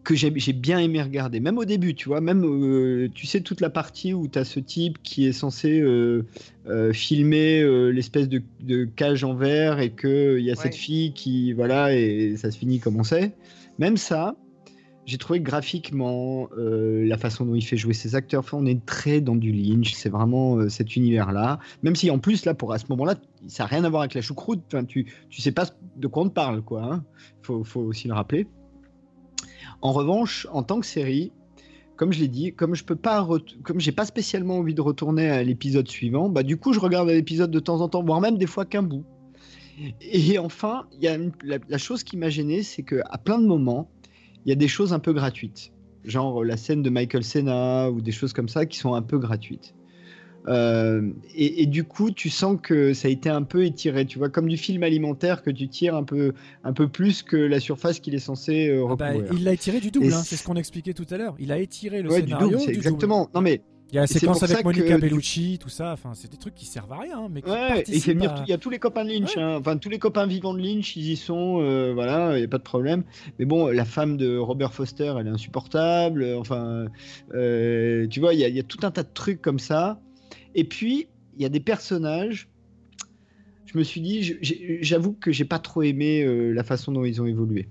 que 0.04 0.16
j'ai 0.16 0.54
bien 0.54 0.80
aimé 0.80 1.02
regarder. 1.02 1.40
Même 1.40 1.58
au 1.58 1.66
début, 1.66 1.94
tu 1.94 2.10
vois, 2.10 2.22
même, 2.22 2.44
euh, 2.44 3.10
tu 3.14 3.28
sais, 3.28 3.42
toute 3.42 3.62
la 3.62 3.70
partie 3.70 4.14
où 4.14 4.28
tu 4.28 4.40
as 4.40 4.46
ce 4.46 4.60
type 4.60 4.98
qui 5.04 5.28
est 5.28 5.32
censé 5.32 5.80
euh, 5.80 6.26
euh, 6.68 6.92
filmer 6.92 7.64
l'espèce 7.92 8.28
de, 8.28 8.42
de 8.62 8.86
cage 8.86 9.24
en 9.24 9.36
verre 9.36 9.80
et 9.80 9.92
qu'il 9.92 10.40
y 10.40 10.52
a 10.52 10.56
cette 10.56 10.76
fille 10.76 11.14
qui, 11.14 11.54
voilà, 11.54 11.96
et 11.96 12.36
ça 12.38 12.52
se 12.52 12.58
finit 12.58 12.80
comme 12.80 12.98
on 12.98 13.04
sait. 13.04 13.34
Même 13.78 13.98
ça, 13.98 14.36
j'ai 15.06 15.18
trouvé 15.18 15.40
que 15.40 15.46
graphiquement, 15.46 16.50
la 16.58 17.18
façon 17.18 17.46
dont 17.46 17.56
il 17.56 17.64
fait 17.64 17.78
jouer 17.78 17.94
ses 17.94 18.16
acteurs, 18.16 18.40
enfin, 18.40 18.58
on 18.60 18.66
est 18.66 18.84
très 18.86 19.22
dans 19.22 19.36
du 19.36 19.52
Lynch, 19.52 19.94
c'est 19.94 20.10
vraiment 20.10 20.68
cet 20.70 20.96
univers-là. 20.96 21.60
Même 21.84 21.96
si 21.96 22.10
en 22.10 22.18
plus, 22.18 22.46
là, 22.46 22.54
pour 22.54 22.74
à 22.74 22.80
ce 22.80 22.86
moment-là, 22.90 23.16
ça 23.48 23.64
n'a 23.64 23.68
rien 23.68 23.84
à 23.84 23.90
voir 23.90 24.02
avec 24.02 24.16
la 24.16 24.22
choucroute, 24.22 24.62
enfin, 24.68 24.84
tu, 24.84 25.06
tu 25.30 25.42
sais 25.42 25.52
pas 25.52 25.66
de 25.96 26.08
quoi 26.08 26.24
on 26.24 26.30
te 26.30 26.34
parle, 26.34 26.62
quoi. 26.62 26.84
Hein. 26.84 27.04
Faut, 27.44 27.64
faut 27.64 27.82
aussi 27.82 28.08
le 28.08 28.14
rappeler. 28.14 28.48
En 29.82 29.94
revanche, 29.94 30.48
en 30.52 30.64
tant 30.64 30.80
que 30.80 30.86
série, 30.86 31.32
comme 31.96 32.14
je 32.14 32.20
l'ai 32.20 32.28
dit, 32.28 32.54
comme 32.54 32.76
je 32.76 32.84
peux 32.84 32.96
pas, 32.96 33.28
comme 33.64 33.80
j'ai 33.80 33.92
pas 33.92 34.06
spécialement 34.06 34.58
envie 34.58 34.74
de 34.74 34.82
retourner 34.82 35.30
à 35.30 35.44
l'épisode 35.44 35.88
suivant, 35.88 36.30
bah 36.30 36.44
du 36.44 36.58
coup 36.58 36.74
je 36.74 36.80
regarde 36.80 37.10
l'épisode 37.10 37.52
de 37.52 37.60
temps 37.60 37.82
en 37.82 37.90
temps, 37.90 38.04
voire 38.04 38.22
même 38.22 38.38
des 38.38 38.48
fois 38.48 38.66
qu'un 38.66 38.84
bout. 38.84 39.06
Et 40.02 40.38
enfin, 40.38 40.88
il 40.94 41.04
y 41.04 41.08
a 41.08 41.18
la, 41.44 41.78
chose 41.78 42.04
qui 42.04 42.18
m'a 42.18 42.30
gêné, 42.30 42.64
c'est 42.64 42.84
que 42.84 43.02
à 43.10 43.18
plein 43.18 43.40
de 43.40 43.48
moments, 43.48 43.90
il 44.46 44.50
y 44.50 44.52
a 44.52 44.56
des 44.56 44.68
choses 44.68 44.94
un 44.94 45.00
peu 45.00 45.14
gratuites, 45.14 45.72
genre 46.04 46.44
la 46.44 46.58
scène 46.58 46.82
de 46.82 46.90
Michael 46.90 47.24
Cena 47.24 47.90
ou 47.90 48.02
des 48.02 48.12
choses 48.12 48.34
comme 48.34 48.50
ça 48.50 48.66
qui 48.66 48.78
sont 48.78 48.94
un 48.94 49.02
peu 49.02 49.18
gratuites. 49.18 49.74
Euh, 50.48 51.12
et, 51.36 51.64
et 51.64 51.66
du 51.68 51.84
coup, 51.84 52.10
tu 52.12 52.30
sens 52.30 52.58
que 52.62 52.94
ça 52.94 53.08
a 53.08 53.12
été 53.12 53.30
un 53.30 53.44
peu 53.44 53.64
étiré, 53.64 54.06
tu 54.06 54.18
vois, 54.18 54.30
comme 54.30 54.48
du 54.48 54.58
film 54.58 54.82
alimentaire 54.84 55.44
que 55.44 55.52
tu 55.52 55.68
tires 55.68 55.96
un 55.96 56.04
peu, 56.04 56.34
un 56.64 56.74
peu 56.74 56.88
plus 56.88 57.22
que 57.22 57.38
la 57.38 57.60
surface 57.60 58.00
qu'il 58.00 58.16
est 58.16 58.20
censé 58.20 58.68
euh, 58.70 58.86
Ah 58.90 58.96
bah, 58.96 59.12
il 59.34 59.44
l'a 59.44 59.54
étiré 59.54 59.80
du 59.80 59.92
double, 59.92 60.14
hein, 60.14 60.22
c'est 60.24 60.36
ce 60.38 60.44
qu'on 60.44 60.56
expliquait 60.56 60.94
tout 60.94 61.06
à 61.12 61.18
l'heure. 61.18 61.36
Il 61.40 61.52
a 61.52 61.60
étiré 61.60 62.02
le 62.02 62.10
Ouais, 62.10 62.22
du 62.22 62.30
scénario 62.30 62.58
double, 62.58 62.72
du 62.72 62.78
exactement. 62.78 63.20
double. 63.26 63.32
Non 63.36 63.42
mais 63.42 63.62
Il 63.92 63.96
y 63.96 63.98
a 63.98 64.02
la 64.02 64.08
séquence 64.08 64.42
avec 64.42 64.64
Monica 64.64 64.96
que- 64.96 65.02
Bellucci, 65.02 65.60
tout 65.62 65.68
ça. 65.70 65.92
Enfin, 65.92 66.12
c'est 66.16 66.32
des 66.32 66.38
trucs 66.38 66.56
qui 66.56 66.66
servent 66.66 66.94
à 66.94 67.00
rien, 67.00 67.20
hein, 67.20 67.28
mais 67.30 67.42
qui 67.42 67.50
Ouais, 67.52 67.82
et 67.82 67.98
il 67.98 68.26
à- 68.26 68.44
y 68.48 68.54
a 68.54 68.58
tous 68.58 68.70
les 68.70 68.80
copains 68.80 69.04
de 69.06 69.10
Lynch, 69.12 69.36
hein. 69.38 69.58
enfin 69.60 69.76
tous 69.78 69.90
les 69.90 70.00
copains 70.00 70.26
vivants 70.26 70.54
de 70.54 70.60
Lynch, 70.62 70.96
ils 70.96 71.12
y 71.12 71.18
sont, 71.18 71.60
euh, 71.62 71.92
voilà, 71.94 72.36
il 72.36 72.40
n'y 72.40 72.46
a 72.46 72.48
pas 72.48 72.58
de 72.58 72.64
problème. 72.64 73.04
Mais 73.38 73.46
bon, 73.46 73.68
la 73.68 73.86
femme 73.86 74.16
de 74.18 74.38
Robert 74.38 74.74
Foster, 74.74 75.14
elle 75.20 75.28
est 75.28 75.30
insupportable, 75.30 76.26
enfin, 76.40 76.86
euh, 77.36 78.08
tu 78.08 78.20
vois, 78.22 78.34
il 78.34 78.40
y, 78.40 78.46
a- 78.46 78.48
il 78.48 78.56
y 78.56 78.60
a 78.60 78.64
tout 78.64 78.80
un 78.84 78.92
tas 78.92 79.04
de 79.04 79.10
trucs 79.14 79.42
comme 79.42 79.60
ça. 79.60 80.00
Et 80.56 80.64
puis, 80.64 81.08
il 81.36 81.42
y 81.42 81.46
a 81.46 81.50
des 81.50 81.60
personnages, 81.60 82.50
je 83.66 83.78
me 83.78 83.84
suis 83.84 84.02
dit, 84.02 84.38
j'avoue 84.82 85.14
que 85.14 85.32
j'ai 85.32 85.46
pas 85.46 85.60
trop 85.60 85.82
aimé 85.84 86.24
euh, 86.24 86.52
la 86.52 86.64
façon 86.64 86.92
dont 86.92 87.06
ils 87.06 87.22
ont 87.22 87.26
évolué. 87.26 87.68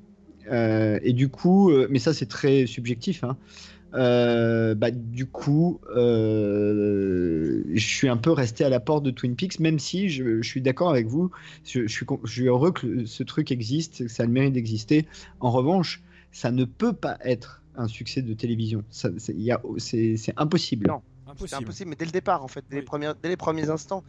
Euh, 0.51 0.99
et 1.03 1.13
du 1.13 1.29
coup, 1.29 1.71
euh, 1.71 1.87
mais 1.91 1.99
ça 1.99 2.15
c'est 2.15 2.27
très 2.27 2.67
subjectif, 2.67 3.23
hein. 3.25 3.37
Bah, 3.93 4.91
du 4.93 5.27
coup, 5.27 5.81
je 5.95 7.63
suis 7.77 8.09
un 8.09 8.17
peu 8.17 8.31
resté 8.31 8.65
à 8.65 8.69
la 8.69 8.79
porte 8.81 9.05
de 9.05 9.11
Twin 9.11 9.35
Peaks, 9.35 9.59
même 9.59 9.81
si 9.81 10.09
je, 10.09 10.43
suis 10.43 10.63
d'accord 10.63 10.91
avec 10.91 11.07
vous. 11.07 11.31
Je, 11.65 11.87
suis, 11.89 12.07
je 12.25 12.31
suis 12.31 12.47
heureux 12.47 12.71
que 12.71 13.05
ce 13.05 13.23
truc 13.25 13.51
existe, 13.51 14.05
que 14.05 14.09
ça 14.09 14.23
a 14.23 14.27
le 14.27 14.33
mérite 14.33 14.53
d'exister. 14.53 15.07
En 15.41 15.51
revanche, 15.51 16.03
ça 16.31 16.53
ne 16.53 16.65
peut 16.65 16.93
pas 16.93 17.19
être 17.25 17.63
un 17.75 17.89
succès 17.89 18.23
de 18.23 18.33
télévision. 18.33 18.85
C'est 18.91 20.33
impossible. 20.37 20.87
Non. 20.87 21.03
C'est 21.37 21.57
impossible, 21.57 21.91
mais 21.91 21.97
dès 21.97 22.05
le 22.05 22.11
départ, 22.11 22.45
en 22.45 22.49
fait, 22.49 22.65
dès, 22.69 22.77
les, 22.77 22.83
premiers, 22.83 23.13
dès 23.23 23.29
les 23.31 23.37
premiers 23.37 23.71
instants. 23.71 24.05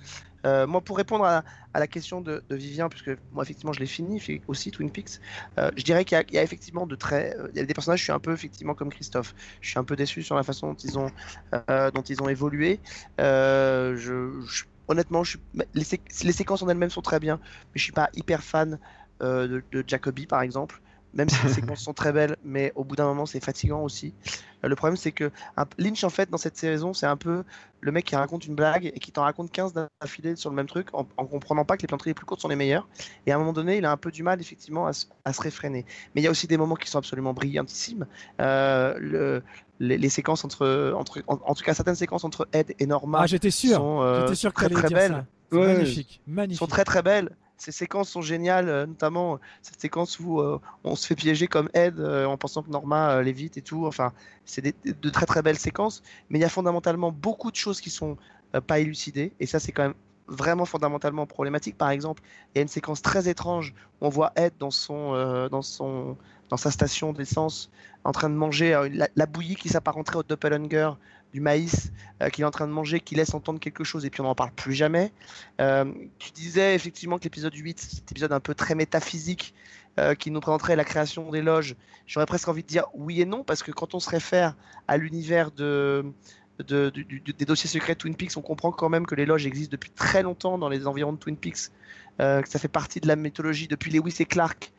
Euh, 0.46 0.68
moi, 0.68 0.82
pour 0.84 0.98
répondre 0.98 1.26
à, 1.26 1.44
à 1.74 1.80
la 1.80 1.88
question 1.88 2.22
de, 2.22 2.44
de 2.50 2.56
Vivien, 2.56 2.90
puisque 2.90 3.12
moi, 3.32 3.44
effectivement, 3.44 3.74
je 3.74 3.80
l'ai 3.80 3.86
fini, 3.88 4.22
aussi 4.48 4.72
Twin 4.72 4.92
Peaks, 4.92 5.20
euh, 5.60 5.72
je 5.78 5.84
dirais 5.84 6.06
qu'il 6.06 6.18
y, 6.18 6.22
a- 6.22 6.24
il 6.30 6.34
y 6.36 6.38
a 6.40 6.44
effectivement 6.44 6.88
de 6.88 6.96
très. 6.96 7.36
euh, 7.38 7.50
Il 7.54 7.58
y 7.60 7.62
a 7.62 7.66
des 7.66 7.74
personnages, 7.74 8.00
je 8.00 8.04
suis 8.06 8.12
un 8.14 8.20
peu, 8.20 8.34
effectivement, 8.34 8.76
comme 8.76 8.90
Christophe. 8.92 9.34
Je 9.62 9.70
suis 9.70 9.80
un 9.80 9.84
peu 9.86 9.96
déçu 9.96 10.24
sur 10.24 10.36
la 10.36 10.44
façon 10.44 10.70
dont 10.70 10.76
ils 10.84 10.98
ont, 11.00 11.12
dont 11.68 12.02
ils 12.04 12.22
ont 12.22 12.30
évolué. 12.30 12.82
Je, 13.20 14.42
je- 14.48 14.64
honnêtement, 14.88 15.24
je 15.24 15.32
suis, 15.32 15.40
les, 15.74 15.84
sé- 15.84 16.04
les 16.24 16.32
séquences 16.34 16.62
en 16.64 16.70
elles-mêmes 16.70 16.90
sont 16.90 17.02
très 17.02 17.20
bien, 17.20 17.40
mais 17.44 17.80
je 17.80 17.84
suis 17.84 17.94
pas 17.94 18.10
hyper 18.14 18.44
fan 18.44 18.80
euh, 19.24 19.48
de, 19.48 19.66
de 19.72 19.84
Jacoby, 19.88 20.28
par 20.28 20.42
exemple. 20.42 20.82
Même 21.14 21.30
si 21.30 21.36
les 21.46 21.52
séquences 21.54 21.82
sont 21.82 21.94
très 21.94 22.12
belles, 22.12 22.38
mais 22.44 22.72
au 22.76 22.84
bout 22.84 22.96
d'un 22.96 23.06
moment, 23.06 23.26
c'est 23.26 23.44
fatigant 23.44 23.82
aussi. 23.84 24.14
Euh, 24.64 24.68
le 24.70 24.76
problème, 24.76 24.96
c'est 24.98 25.12
que 25.12 25.32
un- 25.58 25.66
Lynch, 25.78 26.04
en 26.04 26.10
fait, 26.10 26.30
dans 26.30 26.38
cette 26.38 26.58
saison, 26.58 26.94
c'est 26.94 27.06
un 27.06 27.18
peu 27.18 27.44
le 27.82 27.92
mec 27.92 28.06
qui 28.06 28.16
raconte 28.16 28.46
une 28.46 28.56
blague 28.56 28.86
et 28.94 29.00
qui 29.00 29.12
t'en 29.12 29.24
raconte 29.24 29.52
15 29.52 29.74
d'affilée 29.74 30.36
sur 30.36 30.50
le 30.52 30.56
même 30.56 30.68
truc 30.68 30.88
en, 30.94 31.08
en 31.18 31.26
comprenant 31.26 31.66
pas 31.66 31.76
que 31.78 31.82
les 31.82 31.88
plaisanteries 31.88 32.12
les 32.12 32.14
plus 32.14 32.26
courtes 32.26 32.42
sont 32.42 32.48
les 32.48 32.56
meilleures. 32.56 32.88
Et 33.26 33.32
à 33.32 33.36
un 33.36 33.40
moment 33.40 33.54
donné, 33.54 33.78
il 33.78 33.86
a 33.86 33.92
un 33.92 33.98
peu 33.98 34.12
du 34.12 34.24
mal, 34.24 34.40
effectivement, 34.40 34.86
à, 34.88 34.94
se- 34.94 35.08
à 35.26 35.34
se 35.34 35.42
réfréner. 35.42 35.86
Mais 36.16 36.22
il 36.22 36.24
y 36.24 36.28
a 36.28 36.32
aussi 36.32 36.48
des 36.48 36.58
moments 36.58 36.76
qui 36.76 36.90
sont 36.90 37.00
absolument 37.00 37.34
brillantissimes. 37.34 38.06
Euh, 38.40 38.96
le- 39.00 39.44
les, 39.80 39.98
les 39.98 40.10
séquences 40.10 40.46
entre, 40.46 40.94
entre 40.96 41.24
en, 41.28 41.40
en 41.44 41.56
tout 41.56 41.64
cas, 41.64 41.74
certaines 41.74 41.96
séquences 41.96 42.24
entre 42.24 42.48
Ed 42.54 42.76
et 42.78 42.86
Norma 42.86 43.20
Ah, 43.24 43.28
j'étais 43.28 43.50
sûr. 43.52 43.78
sont 43.78 44.02
euh, 44.02 44.22
J'étais 44.22 44.36
sûr 44.36 44.54
que 44.54 44.66
très 44.66 44.74
très 44.74 44.90
belles. 44.90 45.26
magnifique, 45.52 46.22
magnifique. 46.28 46.60
sont 46.60 46.68
très 46.68 46.84
très 46.86 47.02
belles. 47.02 47.32
Ces 47.62 47.72
séquences 47.72 48.10
sont 48.10 48.24
géniales, 48.24 48.70
euh, 48.70 48.88
notamment 48.88 49.36
euh, 49.36 49.38
cette 49.62 49.80
séquence 49.80 50.20
où 50.20 50.40
euh, 50.40 50.60
on 50.84 50.96
se 50.96 51.06
fait 51.06 51.14
piéger 51.14 51.46
comme 51.46 51.70
Ed 51.76 52.00
en 52.02 52.36
pensant 52.36 52.64
que 52.64 52.72
Norma 52.72 53.22
l'évite 53.22 53.56
et 53.56 53.62
tout. 53.62 53.86
Enfin, 53.86 54.14
c'est 54.46 54.64
de 54.84 55.10
très 55.12 55.28
très 55.28 55.44
belles 55.44 55.60
séquences, 55.60 56.02
mais 56.32 56.40
il 56.40 56.42
y 56.42 56.46
a 56.46 56.50
fondamentalement 56.50 57.12
beaucoup 57.12 57.52
de 57.52 57.56
choses 57.56 57.80
qui 57.80 57.92
sont 57.92 58.18
pas 58.66 58.80
élucidées, 58.80 59.32
et 59.40 59.46
ça 59.46 59.60
c'est 59.60 59.72
quand 59.72 59.84
même 59.84 59.94
vraiment 60.28 60.66
fondamentalement 60.66 61.28
problématique. 61.28 61.78
Par 61.78 61.92
exemple, 61.92 62.24
il 62.56 62.58
y 62.58 62.60
a 62.60 62.62
une 62.64 62.68
séquence 62.68 63.04
très 63.04 63.30
étrange 63.30 63.76
où 64.02 64.08
on 64.08 64.10
voit 64.10 64.32
Ed 64.36 64.54
dans 64.58 64.72
son 64.72 65.48
dans 65.52 65.62
son 65.62 66.18
dans 66.50 66.58
sa 66.58 66.72
station 66.72 67.14
d'essence 67.14 67.70
en 68.04 68.12
train 68.12 68.30
de 68.32 68.36
manger 68.36 68.90
la, 69.16 69.26
bouillie 69.28 69.56
qui 69.56 69.70
s'apparenterait 69.70 70.18
au 70.18 70.24
doppelganger 70.24 70.94
du 71.32 71.42
maïs 71.42 71.92
euh, 72.22 72.30
qu'il 72.30 72.44
est 72.44 72.48
en 72.48 72.52
train 72.52 72.68
de 72.68 72.74
manger, 72.74 73.00
qui 73.00 73.16
laisse 73.16 73.34
entendre 73.34 73.60
quelque 73.60 73.84
chose 73.84 74.06
et 74.06 74.10
puis 74.10 74.22
on 74.22 74.26
n'en 74.26 74.36
parle 74.36 74.52
plus 74.52 74.74
jamais. 74.74 75.12
Euh, 75.60 75.92
tu 76.20 76.32
disais 76.32 76.76
effectivement 76.76 77.18
que 77.18 77.24
l'épisode 77.24 77.56
8, 77.56 77.80
cet 77.80 78.12
épisode 78.12 78.32
un 78.32 78.40
peu 78.40 78.54
très 78.54 78.76
métaphysique 78.76 79.54
euh, 80.00 80.16
qui 80.16 80.32
nous 80.32 80.40
présenterait 80.40 80.76
la 80.76 80.84
création 80.84 81.30
des 81.32 81.42
loges, 81.42 81.76
j'aurais 82.08 82.26
presque 82.26 82.48
envie 82.48 82.64
de 82.64 82.68
dire 82.68 82.86
oui 82.94 83.22
et 83.22 83.26
non, 83.26 83.44
parce 83.44 83.64
que 83.64 83.72
quand 83.72 83.94
on 83.94 84.00
se 84.00 84.10
réfère 84.10 84.56
à 84.88 84.98
l'univers 84.98 85.52
de, 85.52 86.06
des 86.60 87.46
dossiers 87.46 87.70
secrets 87.70 87.96
Twin 87.96 88.16
Peaks, 88.16 88.38
on 88.38 88.42
comprend 88.42 88.72
quand 88.72 88.90
même 88.90 89.06
que 89.06 89.16
les 89.16 89.26
loges 89.26 89.46
existent 89.46 89.72
depuis 89.72 89.92
très 89.92 90.24
longtemps 90.24 90.58
dans 90.58 90.70
les 90.70 90.88
environs 90.88 91.14
de 91.14 91.18
Twin 91.18 91.38
Peaks, 91.38 91.72
que 92.20 92.48
ça 92.48 92.60
fait 92.60 92.68
partie 92.68 93.00
de 93.00 93.08
la 93.08 93.16
mythologie 93.16 93.68
depuis 93.68 93.92
Lewis 93.92 94.18
et 94.20 94.26
Clark 94.26 94.72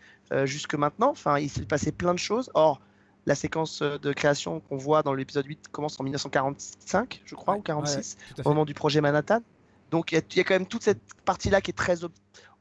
jusque 0.44 0.74
maintenant. 0.74 1.10
Enfin, 1.10 1.38
il 1.38 1.50
s'est 1.50 1.66
passé 1.66 1.90
plein 1.90 2.14
de 2.14 2.18
choses. 2.18 2.50
Or, 2.54 2.80
la 3.26 3.34
séquence 3.34 3.82
euh, 3.82 3.98
de 3.98 4.12
création 4.12 4.60
qu'on 4.60 4.76
voit 4.76 5.02
dans 5.02 5.14
l'épisode 5.14 5.46
8 5.46 5.68
commence 5.68 5.98
en 6.00 6.04
1945, 6.04 7.22
je 7.24 7.34
crois, 7.34 7.56
ou 7.56 7.60
46, 7.62 8.16
tout 8.16 8.32
à 8.32 8.42
fait. 8.42 8.46
au 8.46 8.50
moment 8.50 8.64
du 8.64 8.74
projet 8.74 9.00
Manhattan. 9.00 9.40
Donc 9.90 10.12
il 10.12 10.16
y, 10.16 10.18
a- 10.18 10.22
il 10.30 10.36
y 10.36 10.40
a 10.40 10.44
quand 10.44 10.54
même 10.54 10.66
toute 10.66 10.82
cette 10.82 11.00
partie-là 11.24 11.60
qui 11.60 11.70
est 11.70 11.74
très 11.74 12.02
ob- 12.04 12.12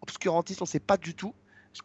obscurantiste, 0.02 0.62
on 0.62 0.66
ne 0.66 0.70
sait 0.70 0.80
pas 0.80 0.98
du 0.98 1.14
tout 1.16 1.34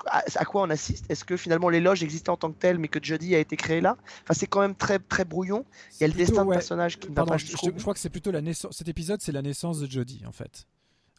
à, 0.07 0.25
à 0.35 0.45
quoi 0.45 0.63
on 0.63 0.71
assiste. 0.71 1.05
Est-ce 1.09 1.25
que 1.25 1.37
finalement 1.37 1.69
les 1.69 1.81
loges 1.81 2.03
existaient 2.03 2.31
en 2.31 2.37
tant 2.37 2.51
que 2.51 2.59
telles, 2.59 2.79
mais 2.79 2.89
que 2.89 2.99
Jodie 3.01 3.37
a 3.37 3.39
été 3.39 3.57
créé 3.57 3.81
là? 3.81 3.97
Enfin, 4.25 4.35
c'est 4.35 4.49
quand 4.49 4.61
même 4.61 4.75
très, 4.75 4.99
très 4.99 5.25
brouillon. 5.25 5.65
Il 5.95 6.01
y 6.01 6.05
a 6.05 6.09
le 6.09 6.13
Plutôt, 6.13 6.27
destin 6.27 6.43
de 6.45 6.49
ouais. 6.49 6.57
personnage 6.57 6.99
qui 6.99 7.09
Pardon, 7.09 7.31
pas 7.33 7.37
je, 7.39 7.47
je- 7.47 7.53
je 7.77 7.81
crois 7.81 7.95
que 7.95 8.01
c'est 8.01 8.11
plutôt 8.11 8.33
la 8.33 8.41
naissance. 8.41 8.77
Cet 8.77 8.89
épisode, 8.89 9.21
c'est 9.23 9.31
la 9.31 9.43
naissance 9.43 9.79
de 9.79 9.89
Jodie, 9.89 10.25
en 10.27 10.33
fait. 10.33 10.67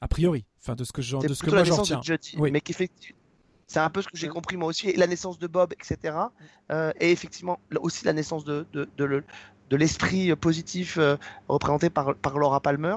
A 0.02 0.08
priori. 0.10 0.44
Enfin, 0.61 0.76
de 0.76 0.84
ce 0.84 0.92
que 0.92 1.02
j'en- 1.02 1.22
C'est 1.22 1.30
de 1.30 1.34
ce 1.34 1.44
que 1.44 1.50
moi 1.50 1.60
la 1.60 1.64
j'en 1.64 1.82
de 1.82 2.03
Jodie, 2.03 2.36
Oui. 2.38 2.52
mais 2.52 2.60
qu'effectivement, 2.60 3.18
c'est 3.67 3.79
un 3.79 3.89
peu 3.89 4.01
ce 4.01 4.07
que 4.07 4.17
j'ai 4.17 4.29
compris 4.29 4.57
moi 4.57 4.69
aussi, 4.69 4.89
et 4.89 4.97
la 4.97 5.07
naissance 5.07 5.39
de 5.39 5.47
Bob, 5.47 5.73
etc. 5.73 6.31
Euh, 6.71 6.91
et 6.99 7.11
effectivement, 7.11 7.59
aussi 7.81 8.05
la 8.05 8.13
naissance 8.13 8.43
de, 8.45 8.65
de, 8.73 8.89
de 8.97 9.05
le- 9.05 9.25
de 9.69 9.75
l'esprit 9.75 10.33
positif 10.37 10.97
euh, 10.97 11.17
représenté 11.49 11.89
par, 11.89 12.15
par 12.15 12.37
Laura 12.39 12.61
Palmer. 12.61 12.95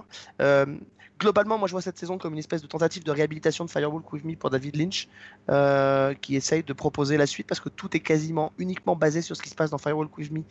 Globalement, 1.21 1.59
moi 1.59 1.69
je 1.69 1.73
vois 1.73 1.83
cette 1.83 1.99
saison 1.99 2.17
comme 2.17 2.33
une 2.33 2.39
espèce 2.39 2.63
de 2.63 2.67
tentative 2.67 3.05
de 3.05 3.11
réhabilitation 3.11 3.67
de 3.67 3.71
Firewalk 3.71 4.11
With 4.11 4.25
Me 4.25 4.37
pour 4.37 4.49
David 4.49 4.75
Lynch, 4.75 5.07
euh, 5.51 6.15
qui 6.15 6.35
essaye 6.35 6.63
de 6.63 6.73
proposer 6.73 7.19
la 7.19 7.27
suite 7.27 7.47
parce 7.47 7.61
que 7.61 7.69
tout 7.69 7.95
est 7.95 8.01
quasiment 8.01 8.53
uniquement 8.57 8.97
basé 8.97 9.21
sur 9.21 9.37
ce 9.37 9.43
qui 9.43 9.51
se 9.51 9.55
passe 9.55 9.69
dans 9.69 9.77
Firewalk 9.77 10.17
With 10.17 10.33
Me 10.33 10.45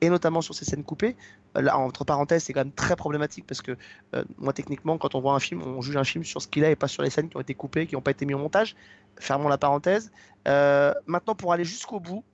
et 0.00 0.10
notamment 0.10 0.40
sur 0.40 0.52
ces 0.56 0.64
scènes 0.64 0.82
coupées. 0.82 1.14
Euh, 1.56 1.62
Là, 1.62 1.78
entre 1.78 2.04
parenthèses, 2.04 2.42
c'est 2.42 2.52
quand 2.52 2.64
même 2.64 2.72
très 2.72 2.96
problématique 2.96 3.46
parce 3.46 3.62
que 3.62 3.76
euh, 4.16 4.24
moi, 4.36 4.52
techniquement, 4.52 4.98
quand 4.98 5.14
on 5.14 5.20
voit 5.20 5.34
un 5.34 5.38
film, 5.38 5.62
on 5.62 5.80
juge 5.80 5.96
un 5.96 6.02
film 6.02 6.24
sur 6.24 6.42
ce 6.42 6.48
qu'il 6.48 6.64
a 6.64 6.70
et 6.72 6.76
pas 6.76 6.88
sur 6.88 7.04
les 7.04 7.10
scènes 7.10 7.28
qui 7.28 7.36
ont 7.36 7.40
été 7.40 7.54
coupées, 7.54 7.86
qui 7.86 7.94
n'ont 7.94 8.02
pas 8.02 8.10
été 8.10 8.26
mises 8.26 8.34
au 8.34 8.40
montage. 8.40 8.74
Fermons 9.20 9.48
la 9.48 9.58
parenthèse. 9.58 10.10
Maintenant, 10.44 11.36
pour 11.36 11.52
aller 11.52 11.64
jusqu'au 11.64 12.00
bout 12.00 12.24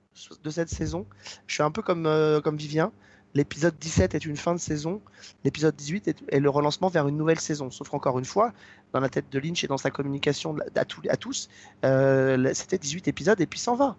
de 0.43 0.49
cette 0.49 0.69
saison, 0.69 1.05
je 1.45 1.53
suis 1.53 1.63
un 1.63 1.69
peu 1.71 1.83
comme 1.83 2.57
Vivien. 2.57 2.91
L'épisode 3.35 3.75
17 3.79 4.13
est 4.15 4.25
une 4.25 4.37
fin 4.37 4.53
de 4.53 4.59
saison, 4.59 5.01
l'épisode 5.43 5.75
18 5.75 6.07
est, 6.29 6.39
le 6.39 6.49
relancement 6.49 6.89
vers 6.89 7.07
une 7.07 7.17
nouvelle 7.17 7.39
saison. 7.39 7.71
Sauf 7.71 7.89
qu'encore 7.89 8.19
une 8.19 8.25
fois, 8.25 8.53
dans 8.93 8.99
la 8.99 9.09
tête 9.09 9.25
de 9.31 9.39
Lynch 9.39 9.63
et 9.63 9.67
dans 9.67 9.77
sa 9.77 9.89
communication 9.89 10.55
à, 10.75 10.85
tous- 11.15 11.49
euh, 11.83 12.51
c'était 12.53 12.77
18 12.77 13.07
épisodes 13.07 13.41
et 13.41 13.47
puis 13.47 13.59
s'en 13.59 13.75
va. 13.75 13.97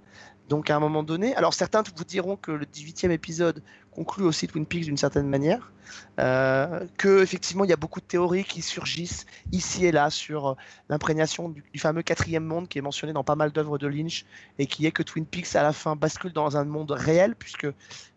Donc 0.48 0.68
à 0.70 0.76
un 0.76 0.80
moment 0.80 1.02
donné, 1.02 1.34
alors 1.36 1.54
certains 1.54 1.82
vous 1.96 2.04
diront 2.04 2.36
que 2.36 2.52
le 2.52 2.66
18e 2.66 3.10
épisode 3.10 3.62
conclut 3.92 4.24
aussi 4.24 4.46
Twin 4.46 4.66
Peaks 4.66 4.84
d'une 4.84 4.96
certaine 4.98 5.26
manière, 5.28 5.72
euh, 6.20 6.86
que 6.98 7.22
effectivement 7.22 7.64
il 7.64 7.70
y 7.70 7.72
a 7.72 7.76
beaucoup 7.76 8.00
de 8.00 8.04
théories 8.04 8.44
qui 8.44 8.60
surgissent 8.60 9.24
ici 9.52 9.86
et 9.86 9.92
là 9.92 10.10
sur 10.10 10.48
euh, 10.48 10.54
l'imprégnation 10.90 11.48
du 11.48 11.78
fameux 11.78 12.02
quatrième 12.02 12.44
monde 12.44 12.68
qui 12.68 12.76
est 12.78 12.82
mentionné 12.82 13.12
dans 13.14 13.24
pas 13.24 13.36
mal 13.36 13.52
d'œuvres 13.52 13.78
de 13.78 13.86
Lynch 13.86 14.26
et 14.58 14.66
qui 14.66 14.84
est 14.86 14.92
que 14.92 15.02
Twin 15.02 15.24
Peaks 15.24 15.56
à 15.56 15.62
la 15.62 15.72
fin 15.72 15.96
bascule 15.96 16.32
dans 16.32 16.56
un 16.58 16.64
monde 16.64 16.90
réel 16.90 17.34
puisque 17.36 17.66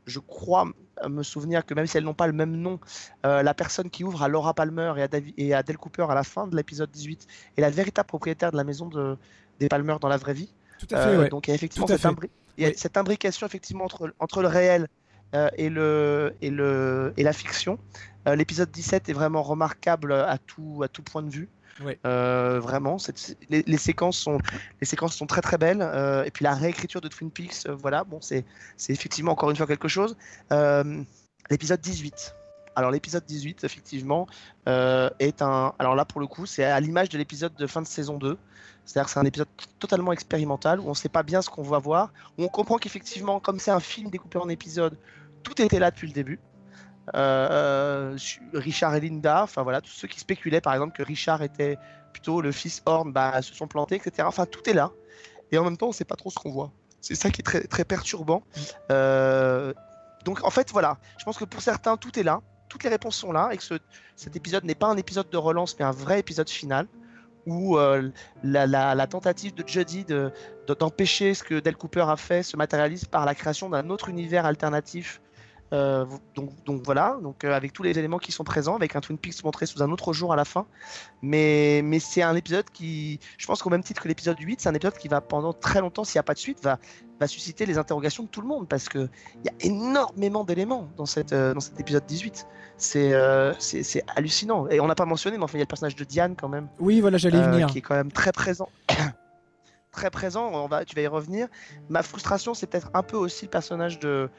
je 0.08 0.20
crois 0.20 0.66
me 1.08 1.22
souvenir 1.22 1.64
que 1.66 1.74
même 1.76 1.86
si 1.86 1.98
elles 1.98 2.04
n'ont 2.04 2.16
pas 2.16 2.26
le 2.28 2.34
même 2.34 2.56
nom, 2.56 2.80
euh, 3.26 3.44
la 3.44 3.54
personne 3.54 3.90
qui 3.92 4.04
ouvre 4.04 4.24
à 4.24 4.28
Laura 4.28 4.54
Palmer 4.56 4.94
et 4.98 5.04
à, 5.04 5.08
Davi- 5.08 5.34
et 5.38 5.54
à 5.54 5.62
Del 5.62 5.78
Cooper 5.78 6.08
à 6.10 6.16
la 6.16 6.24
fin 6.24 6.48
de 6.48 6.56
l'épisode 6.56 6.90
18 6.90 7.28
est 7.56 7.62
la 7.62 7.70
véritable 7.70 8.08
propriétaire 8.08 8.52
de 8.52 8.58
la 8.58 8.64
maison 8.64 8.88
de, 8.88 9.16
des 9.60 9.68
Palmer 9.68 9.98
dans 10.02 10.08
la 10.08 10.18
vraie 10.18 10.34
vie. 10.34 10.52
Tout 10.80 10.88
à 10.96 11.04
fait, 11.04 11.10
Euh, 11.10 11.20
ouais. 11.20 11.30
Donc 11.30 11.48
il 11.48 11.52
y 11.52 11.54
a 11.54 11.56
effectivement 11.56 11.86
cette 11.88 12.02
y 12.64 12.66
a 12.66 12.74
imbrication 12.98 13.46
effectivement 13.46 13.84
entre, 13.86 14.12
entre 14.20 14.42
le 14.42 14.48
réel 14.48 14.88
euh, 15.36 15.50
et, 15.58 15.70
le, 15.70 16.34
et, 16.42 16.50
le, 16.50 17.14
et 17.18 17.24
la 17.24 17.34
fiction. 17.34 17.78
L'épisode 18.26 18.70
17 18.72 19.08
est 19.08 19.14
vraiment 19.14 19.42
remarquable 19.42 20.12
à 20.12 20.38
tout, 20.38 20.82
à 20.84 20.90
tout 20.90 21.02
point 21.02 21.22
de 21.24 21.30
vue. 21.30 21.48
Euh, 22.06 22.60
vraiment, 22.60 22.98
les, 23.50 23.78
séquences 23.78 24.18
sont, 24.18 24.40
les 24.82 24.88
séquences 24.88 25.16
sont 25.16 25.28
très 25.28 25.42
très 25.42 25.58
belles. 25.58 25.82
euh, 25.82 26.24
et 26.24 26.32
puis 26.32 26.44
la 26.44 26.54
réécriture 26.54 27.02
de 27.02 27.08
Twin 27.08 27.32
Peaks, 27.32 27.66
euh, 27.68 27.76
voilà, 27.76 28.04
bon, 28.04 28.20
c'est 28.22 28.46
effectivement 28.90 29.32
encore 29.32 29.50
une 29.50 29.56
fois 29.56 29.68
quelque 29.68 29.88
chose. 29.88 30.16
L'épisode 31.50 31.80
18. 31.80 32.36
Alors 32.76 32.92
l'épisode 32.92 33.26
18, 33.26 33.64
effectivement, 33.64 34.28
est 34.66 35.42
un. 35.42 35.74
Alors 35.80 35.96
là, 35.96 36.06
pour 36.06 36.22
le 36.22 36.28
coup, 36.28 36.46
c'est 36.46 36.64
à 36.64 36.80
l'image 36.80 37.10
de 37.10 37.18
l'épisode 37.18 37.56
de 37.56 37.68
fin 37.68 37.82
de 37.82 37.88
saison 37.88 38.18
2. 38.18 38.38
C'est-à-dire 38.86 39.10
c'est 39.10 39.20
un 39.20 39.26
épisode 39.26 39.48
totalement 39.80 40.14
expérimental 40.14 40.80
où 40.80 40.86
on 40.86 40.92
ne 40.92 40.96
sait 40.96 41.10
pas 41.10 41.24
bien 41.24 41.42
ce 41.42 41.50
qu'on 41.50 41.64
va 41.64 41.80
voir, 41.80 42.14
où 42.38 42.44
on 42.44 42.48
comprend 42.48 42.78
qu'effectivement, 42.78 43.40
comme 43.40 43.60
c'est 43.60 43.72
un 43.72 43.82
film 43.82 44.10
découpé 44.10 44.38
en 44.38 44.48
épisodes, 44.48 44.98
tout 45.44 45.62
était 45.62 45.80
là 45.80 45.92
depuis 45.92 46.08
le 46.08 46.14
début. 46.14 46.40
Euh, 47.16 48.18
Richard 48.54 48.96
et 48.96 49.00
Linda, 49.00 49.44
enfin 49.44 49.64
voilà, 49.64 49.82
tous 49.82 49.92
ceux 49.92 50.08
qui 50.08 50.20
spéculaient 50.20 50.62
par 50.62 50.74
exemple 50.74 50.96
que 50.96 51.04
Richard 51.04 51.42
était 51.42 51.78
plutôt 52.12 52.42
le 52.42 52.52
fils 52.52 52.82
Horn, 52.86 53.12
bah, 53.14 53.42
se 53.42 53.54
sont 53.54 53.68
plantés, 53.68 53.96
etc. 53.96 54.28
Enfin, 54.28 54.46
tout 54.46 54.68
est 54.70 54.74
là. 54.74 54.92
Et 55.52 55.58
en 55.58 55.64
même 55.64 55.78
temps, 55.78 55.86
on 55.88 55.90
ne 55.90 55.96
sait 55.96 56.04
pas 56.06 56.16
trop 56.16 56.30
ce 56.30 56.36
qu'on 56.36 56.52
voit. 56.52 56.72
C'est 57.00 57.16
ça 57.16 57.30
qui 57.30 57.42
est 57.42 57.44
très, 57.44 57.62
très 57.62 57.86
perturbant. 57.86 58.44
Euh, 58.92 59.74
donc 60.26 60.44
en 60.44 60.50
fait, 60.50 60.72
voilà, 60.72 60.98
je 61.18 61.24
pense 61.24 61.38
que 61.38 61.46
pour 61.46 61.62
certains, 61.62 61.96
tout 61.96 62.18
est 62.20 62.24
là. 62.24 62.42
Toutes 62.70 62.84
les 62.84 62.90
réponses 62.90 63.16
sont 63.16 63.32
là 63.32 63.50
et 63.54 63.58
que 63.58 63.64
ce- 63.64 63.80
cet 64.18 64.36
épisode 64.36 64.66
n'est 64.66 64.76
pas 64.76 64.88
un 64.88 64.98
épisode 64.98 65.30
de 65.30 65.38
relance, 65.38 65.78
mais 65.80 65.86
un 65.86 65.92
vrai 65.92 66.20
épisode 66.20 66.50
final 66.50 66.88
où 67.46 67.78
euh, 67.78 68.10
la, 68.44 69.08
tentative 69.08 69.54
de 69.54 69.64
Jodie 69.66 70.04
de- 70.04 70.34
de- 70.68 70.74
d'empêcher 70.74 71.34
ce 71.34 71.44
que 71.44 71.60
Del 71.62 71.78
Cooper 71.78 72.06
a 72.10 72.18
fait 72.18 72.44
se 72.44 72.58
matérialise 72.58 73.06
par 73.06 73.26
la 73.26 73.36
création 73.36 73.70
d'un 73.70 73.90
autre 73.90 74.10
univers 74.10 74.46
alternatif. 74.46 75.22
Euh, 75.74 76.06
donc, 76.36 76.52
donc 76.66 76.82
voilà, 76.86 77.18
donc 77.22 77.44
euh, 77.44 77.54
avec 77.54 77.74
tous 77.74 77.84
les 77.84 78.00
éléments 78.00 78.20
qui 78.20 78.32
sont 78.32 78.44
présents, 78.44 78.76
avec 78.76 78.96
un 78.96 79.02
Twin 79.02 79.18
Peaks 79.18 79.44
montré 79.44 79.66
sous 79.66 79.84
un 79.84 79.92
autre 79.92 80.14
jour 80.14 80.32
à 80.32 80.36
la 80.36 80.46
fin. 80.46 80.66
Mais, 81.22 81.82
mais 81.84 82.00
c'est 82.00 82.22
un 82.22 82.36
épisode 82.36 82.66
qui, 82.72 83.20
je 83.38 83.46
pense 83.46 83.62
qu'au 83.62 83.70
même 83.70 83.84
titre 83.84 84.02
que 84.02 84.08
l'épisode 84.08 84.40
8, 84.40 84.62
c'est 84.62 84.70
un 84.70 84.74
épisode 84.74 84.98
qui 84.98 85.08
va 85.08 85.20
pendant 85.20 85.54
très 85.54 85.82
longtemps, 85.82 86.04
s'il 86.04 86.18
n'y 86.18 86.22
a 86.22 86.24
pas 86.24 86.34
de 86.34 86.40
suite, 86.40 86.64
va, 86.64 86.80
va 87.20 87.28
susciter 87.28 87.66
les 87.66 87.78
interrogations 87.78 88.24
de 88.24 88.30
tout 88.30 88.42
le 88.42 88.48
monde 88.48 88.68
parce 88.68 88.88
qu'il 88.88 89.10
y 89.44 89.50
a 89.50 89.54
énormément 89.60 90.44
d'éléments 90.44 90.88
dans, 90.96 91.06
cette, 91.06 91.34
euh, 91.34 91.54
dans 91.54 91.60
cet 91.60 91.80
épisode 91.80 92.06
18. 92.06 92.48
C'est 92.80 93.14
c'est 93.58 94.04
hallucinant. 94.16 94.68
Et 94.70 94.80
on 94.80 94.86
n'a 94.86 94.94
pas 94.94 95.06
mentionné, 95.06 95.38
mais 95.38 95.44
enfin, 95.44 95.58
il 95.58 95.62
y 95.62 95.62
a 95.62 95.66
le 95.66 95.68
personnage 95.68 95.96
de 95.96 96.04
Diane 96.04 96.36
quand 96.36 96.48
même. 96.48 96.68
Oui, 96.80 97.02
voilà, 97.02 97.18
j'allais 97.18 97.40
y 97.40 97.42
venir. 97.42 97.68
Qui 97.68 97.80
est 97.80 97.82
quand 97.82 97.96
même 97.96 98.12
très 98.12 98.32
présent. 98.32 98.70
très 99.92 100.12
présent, 100.12 100.52
on 100.54 100.68
va, 100.68 100.86
tu 100.86 100.96
vas 100.96 101.02
y 101.02 101.08
revenir. 101.08 101.48
Ma 101.90 102.04
frustration, 102.04 102.54
c'est 102.54 102.68
peut-être 102.68 102.92
un 102.94 103.02
peu 103.02 103.18
aussi 103.18 103.46
le 103.46 103.50
personnage 103.50 103.98
de, 103.98 104.30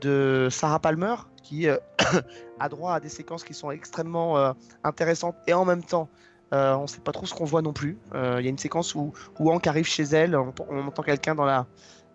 de 0.00 0.48
Sarah 0.50 0.78
Palmer, 0.78 1.14
qui 1.42 1.68
euh, 1.68 1.76
a 2.60 2.68
droit 2.68 2.94
à 2.94 3.00
des 3.00 3.08
séquences 3.08 3.44
qui 3.44 3.54
sont 3.54 3.70
extrêmement 3.70 4.38
euh, 4.38 4.52
intéressantes 4.84 5.36
et 5.46 5.52
en 5.52 5.64
même 5.64 5.84
temps, 5.84 6.08
euh, 6.52 6.74
on 6.74 6.82
ne 6.82 6.86
sait 6.86 7.00
pas 7.00 7.12
trop 7.12 7.26
ce 7.26 7.34
qu'on 7.34 7.44
voit 7.44 7.62
non 7.62 7.72
plus. 7.72 7.98
Il 8.14 8.42
y 8.42 8.46
a 8.46 8.50
une 8.50 8.58
séquence 8.58 8.94
où, 8.94 9.12
où 9.38 9.50
Hank 9.50 9.66
arrive 9.66 9.86
chez 9.86 10.02
elle, 10.02 10.36
on, 10.36 10.52
entend 10.86 11.02
quelqu'un 11.02 11.34
dans 11.34 11.44
la, 11.44 11.66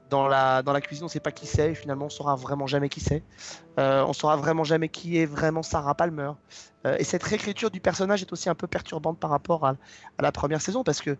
dans, 0.10 0.28
la, 0.28 0.62
dans 0.62 0.74
la 0.74 0.82
cuisine, 0.82 1.04
on 1.04 1.08
ne 1.08 1.12
sait 1.12 1.20
pas 1.22 1.32
qui 1.32 1.48
c'est, 1.48 1.72
et 1.72 1.76
finalement 1.76 2.06
on 2.06 2.10
saura 2.10 2.36
vraiment 2.36 2.68
jamais 2.68 2.90
qui 2.90 3.00
c'est. 3.00 3.24
Euh, 3.80 4.04
on 4.06 4.14
saura 4.14 4.36
vraiment 4.36 4.66
jamais 4.66 4.90
qui 4.90 5.18
est 5.18 5.26
vraiment 5.26 5.64
Sarah 5.64 5.96
Palmer. 5.96 6.32
Et 7.00 7.04
cette 7.04 7.24
réécriture 7.24 7.72
du 7.72 7.80
personnage 7.80 8.22
est 8.22 8.32
aussi 8.32 8.48
un 8.48 8.54
peu 8.54 8.68
perturbante 8.68 9.18
par 9.20 9.32
rapport 9.32 9.66
à 9.66 9.76
la 10.20 10.32
première 10.32 10.62
saison, 10.62 10.84
parce 10.84 11.02
que 11.02 11.18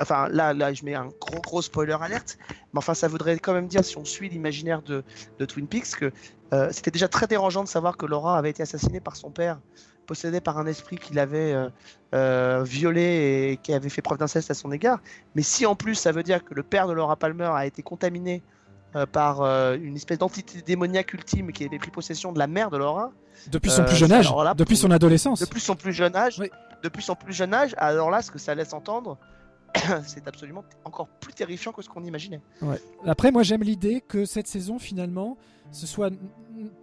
enfin 0.00 0.28
là, 0.28 0.52
là 0.52 0.72
je 0.72 0.84
mets 0.84 0.94
un 0.94 1.08
gros 1.20 1.40
gros 1.40 1.62
spoiler 1.62 1.96
alerte, 2.00 2.38
mais 2.72 2.78
enfin 2.78 2.94
ça 2.94 3.08
voudrait 3.08 3.38
quand 3.38 3.52
même 3.52 3.68
dire 3.68 3.84
si 3.84 3.96
on 3.98 4.04
suit 4.04 4.28
l'imaginaire 4.28 4.82
de, 4.82 5.04
de 5.38 5.44
Twin 5.44 5.66
Peaks 5.66 5.96
que 5.98 6.12
euh, 6.52 6.68
c'était 6.72 6.90
déjà 6.90 7.08
très 7.08 7.26
dérangeant 7.26 7.64
de 7.64 7.68
savoir 7.68 7.96
que 7.96 8.06
Laura 8.06 8.38
avait 8.38 8.50
été 8.50 8.62
assassinée 8.62 9.00
par 9.00 9.16
son 9.16 9.30
père, 9.30 9.58
possédé 10.06 10.40
par 10.40 10.58
un 10.58 10.66
esprit 10.66 10.98
qui 10.98 11.14
l'avait 11.14 11.52
euh, 11.52 11.68
euh, 12.14 12.62
violé 12.64 13.52
et 13.52 13.56
qui 13.56 13.72
avait 13.72 13.88
fait 13.88 14.02
preuve 14.02 14.18
d'inceste 14.18 14.50
à 14.50 14.54
son 14.54 14.70
égard. 14.72 15.00
Mais 15.34 15.42
si 15.42 15.66
en 15.66 15.74
plus 15.74 15.94
ça 15.94 16.12
veut 16.12 16.22
dire 16.22 16.44
que 16.44 16.54
le 16.54 16.62
père 16.62 16.86
de 16.86 16.92
Laura 16.92 17.16
Palmer 17.16 17.50
a 17.54 17.66
été 17.66 17.82
contaminé 17.82 18.42
euh, 18.94 19.06
par 19.06 19.40
euh, 19.40 19.78
une 19.80 19.96
espèce 19.96 20.18
d'entité 20.18 20.60
démoniaque 20.60 21.14
ultime 21.14 21.50
qui 21.50 21.64
avait 21.64 21.78
pris 21.78 21.90
possession 21.90 22.30
de 22.30 22.38
la 22.38 22.46
mère 22.46 22.68
de 22.68 22.76
Laura. 22.76 23.10
Depuis 23.50 23.70
son 23.70 23.80
euh, 23.80 23.86
plus 23.86 23.96
jeune 23.96 24.12
âge, 24.12 24.30
là, 24.30 24.52
depuis 24.52 24.76
son 24.76 24.90
adolescence. 24.90 25.40
Depuis 25.40 25.62
son 25.62 25.74
plus 25.76 25.94
jeune 25.94 26.14
âge. 26.14 26.42
Depuis 26.82 27.02
son 27.02 27.14
plus 27.14 27.32
jeune 27.32 27.54
âge. 27.54 27.74
Alors 27.78 28.10
là, 28.10 28.20
ce 28.20 28.30
que 28.30 28.38
ça 28.38 28.54
laisse 28.54 28.74
entendre, 28.74 29.16
c'est 30.04 30.26
absolument 30.28 30.64
encore 30.84 31.08
plus 31.08 31.32
terrifiant 31.32 31.72
que 31.72 31.82
ce 31.82 31.88
qu'on 31.88 32.04
imaginait. 32.04 32.40
Ouais. 32.60 32.80
Après, 33.06 33.30
moi, 33.32 33.42
j'aime 33.42 33.62
l'idée 33.62 34.00
que 34.06 34.24
cette 34.24 34.46
saison, 34.46 34.78
finalement, 34.78 35.36
ce 35.70 35.86
soit 35.86 36.10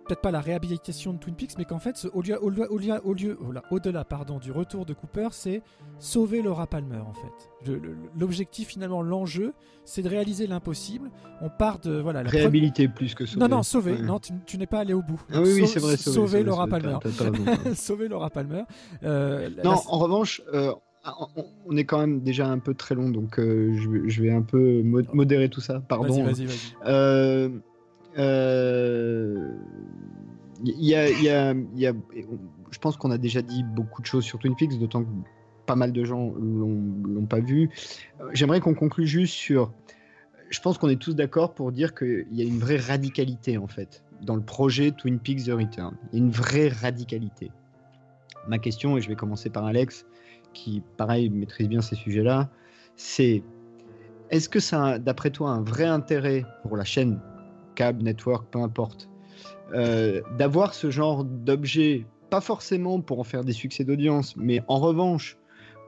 peut-être 0.07 0.21
pas 0.21 0.31
la 0.31 0.41
réhabilitation 0.41 1.13
de 1.13 1.19
Twin 1.19 1.35
Peaks, 1.35 1.57
mais 1.57 1.63
qu'en 1.65 1.77
fait, 1.79 1.95
ce- 1.95 2.07
au 2.07 2.21
lieu, 2.23 2.37
au 2.43 2.49
lieu, 2.49 2.67
au 2.71 2.77
lieu, 2.79 2.99
au 3.03 3.13
lieu- 3.13 3.37
oh 3.47 3.51
là, 3.51 3.61
au-delà, 3.69 4.03
pardon, 4.03 4.39
du 4.39 4.51
retour 4.51 4.85
de 4.85 4.93
Cooper, 4.93 5.27
c'est 5.31 5.61
sauver 5.99 6.41
Laura 6.41 6.65
Palmer, 6.65 6.97
en 6.97 7.13
fait. 7.13 7.69
Le- 7.71 7.77
le- 7.77 7.95
L'objectif, 8.17 8.69
finalement, 8.69 9.01
l'enjeu, 9.03 9.53
c'est 9.85 10.01
de 10.01 10.09
réaliser 10.09 10.47
l'impossible. 10.47 11.11
On 11.41 11.49
part 11.49 11.77
de 11.79 11.99
voilà. 11.99 12.23
La 12.23 12.29
pre- 12.29 12.33
Réhabiliter 12.33 12.87
plus 12.87 13.13
que 13.13 13.25
sauver. 13.27 13.39
Non, 13.39 13.47
non, 13.57 13.63
sauver. 13.63 13.93
Ouais. 13.93 14.01
Non, 14.01 14.19
tu, 14.19 14.33
tu 14.45 14.57
n'es 14.57 14.67
pas 14.67 14.79
allé 14.79 14.93
au 14.93 15.03
bout. 15.03 15.21
Ah 15.31 15.41
oui, 15.41 15.51
oui, 15.61 15.67
c'est 15.67 15.79
vrai, 15.79 15.95
sauver, 15.95 16.15
sauver, 16.15 16.43
Laura 16.43 16.67
Palmer. 16.67 16.97
sauver 17.75 18.07
Laura 18.07 18.29
Palmer. 18.31 18.63
Euh, 19.03 19.49
Non, 19.63 19.71
la- 19.73 19.77
en 19.87 19.99
revanche, 19.99 20.41
euh, 20.53 20.73
on- 21.05 21.45
on 21.67 21.77
est 21.77 21.85
quand 21.85 21.99
même 21.99 22.21
déjà 22.21 22.47
un 22.47 22.59
peu 22.59 22.73
très 22.73 22.93
long, 22.95 23.09
donc 23.09 23.39
euh, 23.39 23.73
je, 23.77 23.89
vais- 23.89 24.09
je 24.09 24.21
vais 24.21 24.31
un 24.31 24.41
peu 24.41 24.81
mo- 24.83 25.01
modérer 25.13 25.49
tout 25.49 25.61
ça. 25.61 25.81
Pardon. 25.87 26.23
Vas-y, 26.23 26.43
vas-y, 26.43 26.45
vas-y. 26.45 26.75
Euh, 26.87 27.49
euh, 28.17 29.51
Il 30.61 30.83
y 30.85 30.93
a, 30.93 31.09
y 31.09 31.29
a- 31.29 31.53
y 31.75 31.87
a- 31.87 31.93
je 32.71 32.79
pense 32.79 32.97
qu'on 32.97 33.11
a 33.11 33.17
déjà 33.17 33.41
dit 33.41 33.63
beaucoup 33.63 34.01
de 34.01 34.07
choses 34.07 34.25
sur 34.25 34.39
Twin 34.39 34.55
Peaks, 34.57 34.77
d'autant 34.77 35.03
que 35.03 35.09
pas 35.65 35.77
mal 35.77 35.93
de 35.93 36.03
gens 36.03 36.33
l'ont 36.37 36.83
l'ont 37.07 37.25
pas 37.25 37.39
vu. 37.39 37.69
Euh, 38.19 38.25
J'aimerais 38.33 38.59
qu'on 38.59 38.73
conclue 38.73 39.07
juste 39.07 39.33
sur. 39.35 39.71
Je 40.49 40.59
pense 40.59 40.77
qu'on 40.77 40.89
est 40.89 40.99
tous 40.99 41.15
d'accord 41.15 41.53
pour 41.53 41.71
dire 41.71 41.95
qu'il 41.95 42.27
y 42.33 42.41
a 42.41 42.43
une 42.43 42.59
vraie 42.59 42.75
radicalité 42.77 43.57
en 43.57 43.67
fait 43.67 44.03
dans 44.21 44.35
le 44.35 44.41
projet 44.41 44.91
Twin 44.91 45.17
Peaks 45.19 45.45
The 45.45 45.51
Return. 45.51 45.95
Il 46.11 46.19
y 46.19 46.21
a 46.21 46.25
une 46.25 46.31
vraie 46.31 46.67
radicalité. 46.67 47.51
Ma 48.49 48.57
question, 48.57 48.97
et 48.97 49.01
je 49.01 49.07
vais 49.07 49.15
commencer 49.15 49.49
par 49.49 49.63
Alex, 49.63 50.05
qui 50.53 50.81
pareil 50.97 51.29
maîtrise 51.29 51.67
bien 51.67 51.81
ces 51.81 51.95
sujets-là, 51.95 52.49
c'est 52.95 53.43
est-ce 54.29 54.49
que 54.49 54.59
ça 54.59 54.85
a, 54.85 54.99
d'après 54.99 55.31
toi, 55.31 55.49
un 55.51 55.61
vrai 55.61 55.85
intérêt 55.85 56.45
pour 56.63 56.77
la 56.77 56.83
chaîne, 56.83 57.19
câble, 57.75 58.03
network, 58.03 58.47
peu 58.51 58.59
importe, 58.59 59.09
euh, 59.73 60.21
d'avoir 60.37 60.73
ce 60.73 60.91
genre 60.91 61.23
d'objet, 61.23 62.05
pas 62.29 62.41
forcément 62.41 63.01
pour 63.01 63.19
en 63.19 63.23
faire 63.23 63.43
des 63.43 63.53
succès 63.53 63.83
d'audience, 63.83 64.35
mais 64.35 64.61
en 64.67 64.79
revanche, 64.79 65.37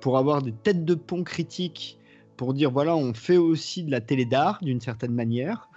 pour 0.01 0.17
avoir 0.17 0.41
des 0.41 0.53
têtes 0.53 0.85
de 0.85 0.95
pont 0.95 1.23
critiques, 1.23 1.99
pour 2.37 2.53
dire 2.53 2.71
voilà, 2.71 2.95
on 2.95 3.13
fait 3.13 3.37
aussi 3.37 3.83
de 3.83 3.91
la 3.91 4.01
télé 4.01 4.25
d'art 4.25 4.59
d'une 4.61 4.81
certaine 4.81 5.13
manière, 5.13 5.69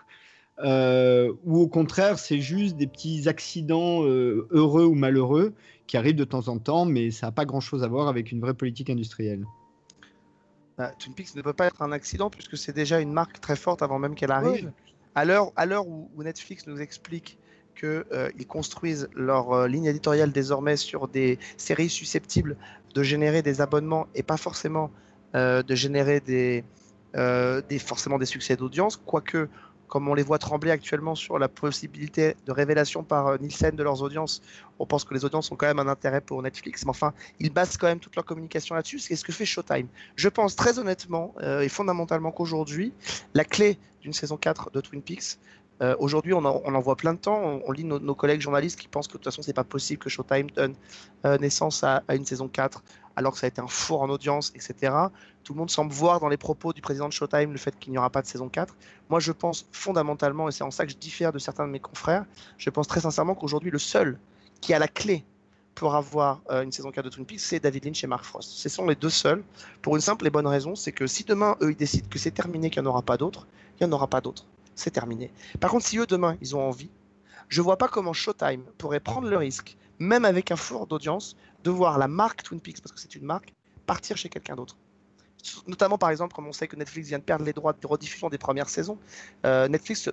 euh, 0.60 1.32
ou 1.44 1.60
au 1.60 1.68
contraire, 1.68 2.18
c'est 2.18 2.40
juste 2.40 2.76
des 2.76 2.86
petits 2.86 3.28
accidents 3.28 4.04
euh, 4.04 4.46
heureux 4.50 4.84
ou 4.84 4.94
malheureux 4.94 5.52
qui 5.86 5.96
arrivent 5.96 6.16
de 6.16 6.24
temps 6.24 6.48
en 6.48 6.58
temps, 6.58 6.84
mais 6.84 7.10
ça 7.10 7.26
n'a 7.26 7.32
pas 7.32 7.44
grand-chose 7.44 7.82
à 7.82 7.88
voir 7.88 8.08
avec 8.08 8.32
une 8.32 8.40
vraie 8.40 8.54
politique 8.54 8.90
industrielle. 8.90 9.44
Bah, 10.78 10.92
Twin 10.98 11.14
Peaks 11.14 11.34
ne 11.36 11.42
peut 11.42 11.52
pas 11.52 11.66
être 11.66 11.82
un 11.82 11.92
accident 11.92 12.30
puisque 12.30 12.56
c'est 12.56 12.72
déjà 12.72 13.00
une 13.00 13.12
marque 13.12 13.40
très 13.40 13.56
forte 13.56 13.82
avant 13.82 13.98
même 13.98 14.14
qu'elle 14.14 14.32
arrive. 14.32 14.72
À 15.14 15.24
l'heure, 15.24 15.52
à 15.54 15.66
l'heure 15.66 15.86
où, 15.86 16.10
où 16.16 16.22
Netflix 16.22 16.66
nous 16.66 16.80
explique 16.80 17.38
qu'ils 17.78 18.46
construisent 18.46 19.08
leur 19.14 19.52
euh, 19.52 19.68
ligne 19.68 19.86
éditoriale 19.86 20.32
désormais 20.32 20.76
sur 20.76 21.08
des 21.08 21.38
séries 21.56 21.88
susceptibles 21.88 22.56
de 22.94 23.02
générer 23.02 23.42
des 23.42 23.60
abonnements 23.60 24.06
et 24.14 24.22
pas 24.22 24.36
forcément 24.36 24.90
euh, 25.34 25.62
de 25.62 25.74
générer 25.74 26.20
des, 26.20 26.64
euh, 27.16 27.60
des, 27.68 27.78
forcément 27.78 28.18
des 28.18 28.26
succès 28.26 28.56
d'audience, 28.56 28.96
quoique 28.96 29.48
comme 29.94 30.08
on 30.08 30.14
les 30.14 30.24
voit 30.24 30.40
trembler 30.40 30.72
actuellement 30.72 31.14
sur 31.14 31.38
la 31.38 31.46
possibilité 31.46 32.34
de 32.46 32.50
révélation 32.50 33.04
par 33.04 33.28
euh, 33.28 33.38
Nielsen 33.38 33.76
de 33.76 33.82
leurs 33.84 34.02
audiences, 34.02 34.42
on 34.80 34.86
pense 34.86 35.04
que 35.04 35.14
les 35.14 35.24
audiences 35.24 35.52
ont 35.52 35.54
quand 35.54 35.68
même 35.68 35.78
un 35.78 35.86
intérêt 35.86 36.20
pour 36.20 36.42
Netflix. 36.42 36.84
Mais 36.84 36.90
enfin, 36.90 37.14
ils 37.38 37.52
basent 37.52 37.76
quand 37.76 37.86
même 37.86 38.00
toute 38.00 38.16
leur 38.16 38.24
communication 38.24 38.74
là-dessus. 38.74 38.98
C'est 38.98 39.14
ce 39.14 39.22
que 39.22 39.30
fait 39.30 39.44
Showtime. 39.44 39.86
Je 40.16 40.28
pense 40.28 40.56
très 40.56 40.80
honnêtement 40.80 41.32
euh, 41.42 41.60
et 41.60 41.68
fondamentalement 41.68 42.32
qu'aujourd'hui, 42.32 42.92
la 43.34 43.44
clé 43.44 43.78
d'une 44.00 44.12
saison 44.12 44.36
4 44.36 44.72
de 44.72 44.80
Twin 44.80 45.00
Peaks, 45.00 45.38
euh, 45.82 45.96
aujourd'hui, 45.98 46.32
on, 46.34 46.44
en- 46.44 46.80
voit 46.80 46.96
plein 46.96 47.14
de 47.14 47.18
temps. 47.18 47.60
On, 47.66 47.72
lit 47.72 47.84
nos, 47.84 48.14
collègues 48.14 48.40
journalistes 48.40 48.78
qui 48.78 48.88
pensent 48.88 49.08
que 49.08 49.14
de 49.14 49.18
toute 49.18 49.24
façon, 49.24 49.42
c'est 49.42 49.52
pas 49.52 49.64
possible 49.64 50.00
que 50.02 50.08
Showtime 50.08 50.50
donne 50.50 50.74
euh, 51.26 51.36
naissance 51.38 51.82
à, 51.82 52.02
à 52.06 52.14
une 52.14 52.24
saison 52.24 52.48
4 52.48 52.82
alors 53.16 53.32
que 53.32 53.38
ça 53.38 53.46
a 53.46 53.48
été 53.48 53.60
un 53.60 53.68
four 53.68 54.02
en 54.02 54.10
audience, 54.10 54.52
etc. 54.54 54.92
Tout 55.42 55.52
le 55.52 55.58
monde 55.58 55.70
semble 55.70 55.92
voir 55.92 56.20
dans 56.20 56.28
les 56.28 56.36
propos 56.36 56.72
du 56.72 56.80
président 56.80 57.08
de 57.08 57.12
Showtime 57.12 57.52
le 57.52 57.58
fait 57.58 57.78
qu'il 57.78 57.92
n'y 57.92 57.98
aura 57.98 58.10
pas 58.10 58.22
de 58.22 58.26
saison 58.26 58.48
4. 58.48 58.76
Moi, 59.08 59.20
je 59.20 59.32
pense 59.32 59.66
fondamentalement, 59.72 60.48
et 60.48 60.52
c'est 60.52 60.64
en 60.64 60.70
ça 60.70 60.84
que 60.84 60.92
je 60.92 60.96
diffère 60.96 61.32
de 61.32 61.38
certains 61.38 61.66
de 61.66 61.72
mes 61.72 61.80
confrères, 61.80 62.24
je 62.58 62.70
pense 62.70 62.88
très 62.88 63.00
sincèrement 63.00 63.34
qu'aujourd'hui, 63.34 63.70
le 63.70 63.78
seul 63.78 64.18
qui 64.60 64.74
a 64.74 64.78
la 64.78 64.88
clé 64.88 65.24
pour 65.74 65.96
avoir 65.96 66.40
euh, 66.50 66.62
une 66.62 66.72
saison 66.72 66.90
4 66.90 67.04
de 67.04 67.10
Twin 67.10 67.26
Peaks, 67.26 67.40
c'est 67.40 67.60
David 67.60 67.84
Lynch 67.84 68.04
et 68.04 68.06
Mark 68.06 68.24
Frost. 68.24 68.50
Ce 68.50 68.68
sont 68.68 68.86
les 68.86 68.94
deux 68.94 69.10
seuls, 69.10 69.42
pour 69.82 69.96
une 69.96 70.02
simple 70.02 70.26
et 70.26 70.30
bonne 70.30 70.46
raison, 70.46 70.74
c'est 70.74 70.92
que 70.92 71.06
si 71.06 71.24
demain, 71.24 71.56
eux, 71.60 71.72
ils 71.72 71.76
décident 71.76 72.08
que 72.08 72.18
c'est 72.18 72.30
terminé, 72.30 72.70
qu'il 72.70 72.82
n'y 72.82 72.88
en 72.88 72.90
aura 72.90 73.02
pas 73.02 73.16
d'autres, 73.16 73.46
il 73.80 73.86
n'y 73.86 73.92
en 73.92 73.96
aura 73.96 74.06
pas 74.06 74.20
d'autres. 74.20 74.46
C'est 74.74 74.90
terminé. 74.90 75.30
Par 75.60 75.70
contre, 75.70 75.86
si 75.86 75.98
eux 75.98 76.06
demain 76.06 76.36
ils 76.40 76.56
ont 76.56 76.62
envie, 76.62 76.90
je 77.48 77.62
vois 77.62 77.76
pas 77.76 77.88
comment 77.88 78.12
Showtime 78.12 78.64
pourrait 78.78 79.00
prendre 79.00 79.28
le 79.28 79.36
risque, 79.36 79.76
même 79.98 80.24
avec 80.24 80.50
un 80.50 80.56
four 80.56 80.86
d'audience, 80.86 81.36
de 81.62 81.70
voir 81.70 81.98
la 81.98 82.08
marque 82.08 82.42
Twin 82.42 82.60
Peaks, 82.60 82.80
parce 82.80 82.92
que 82.92 83.00
c'est 83.00 83.14
une 83.14 83.24
marque, 83.24 83.52
partir 83.86 84.16
chez 84.16 84.28
quelqu'un 84.28 84.56
d'autre. 84.56 84.76
Notamment 85.66 85.98
par 85.98 86.10
exemple, 86.10 86.34
comme 86.34 86.46
on 86.46 86.52
sait 86.52 86.68
que 86.68 86.76
Netflix 86.76 87.08
vient 87.08 87.18
de 87.18 87.24
perdre 87.24 87.44
les 87.44 87.52
droits 87.52 87.74
de 87.74 87.86
rediffusion 87.86 88.30
des 88.30 88.38
premières 88.38 88.68
saisons, 88.68 88.98
euh, 89.44 89.68
Netflix, 89.68 90.08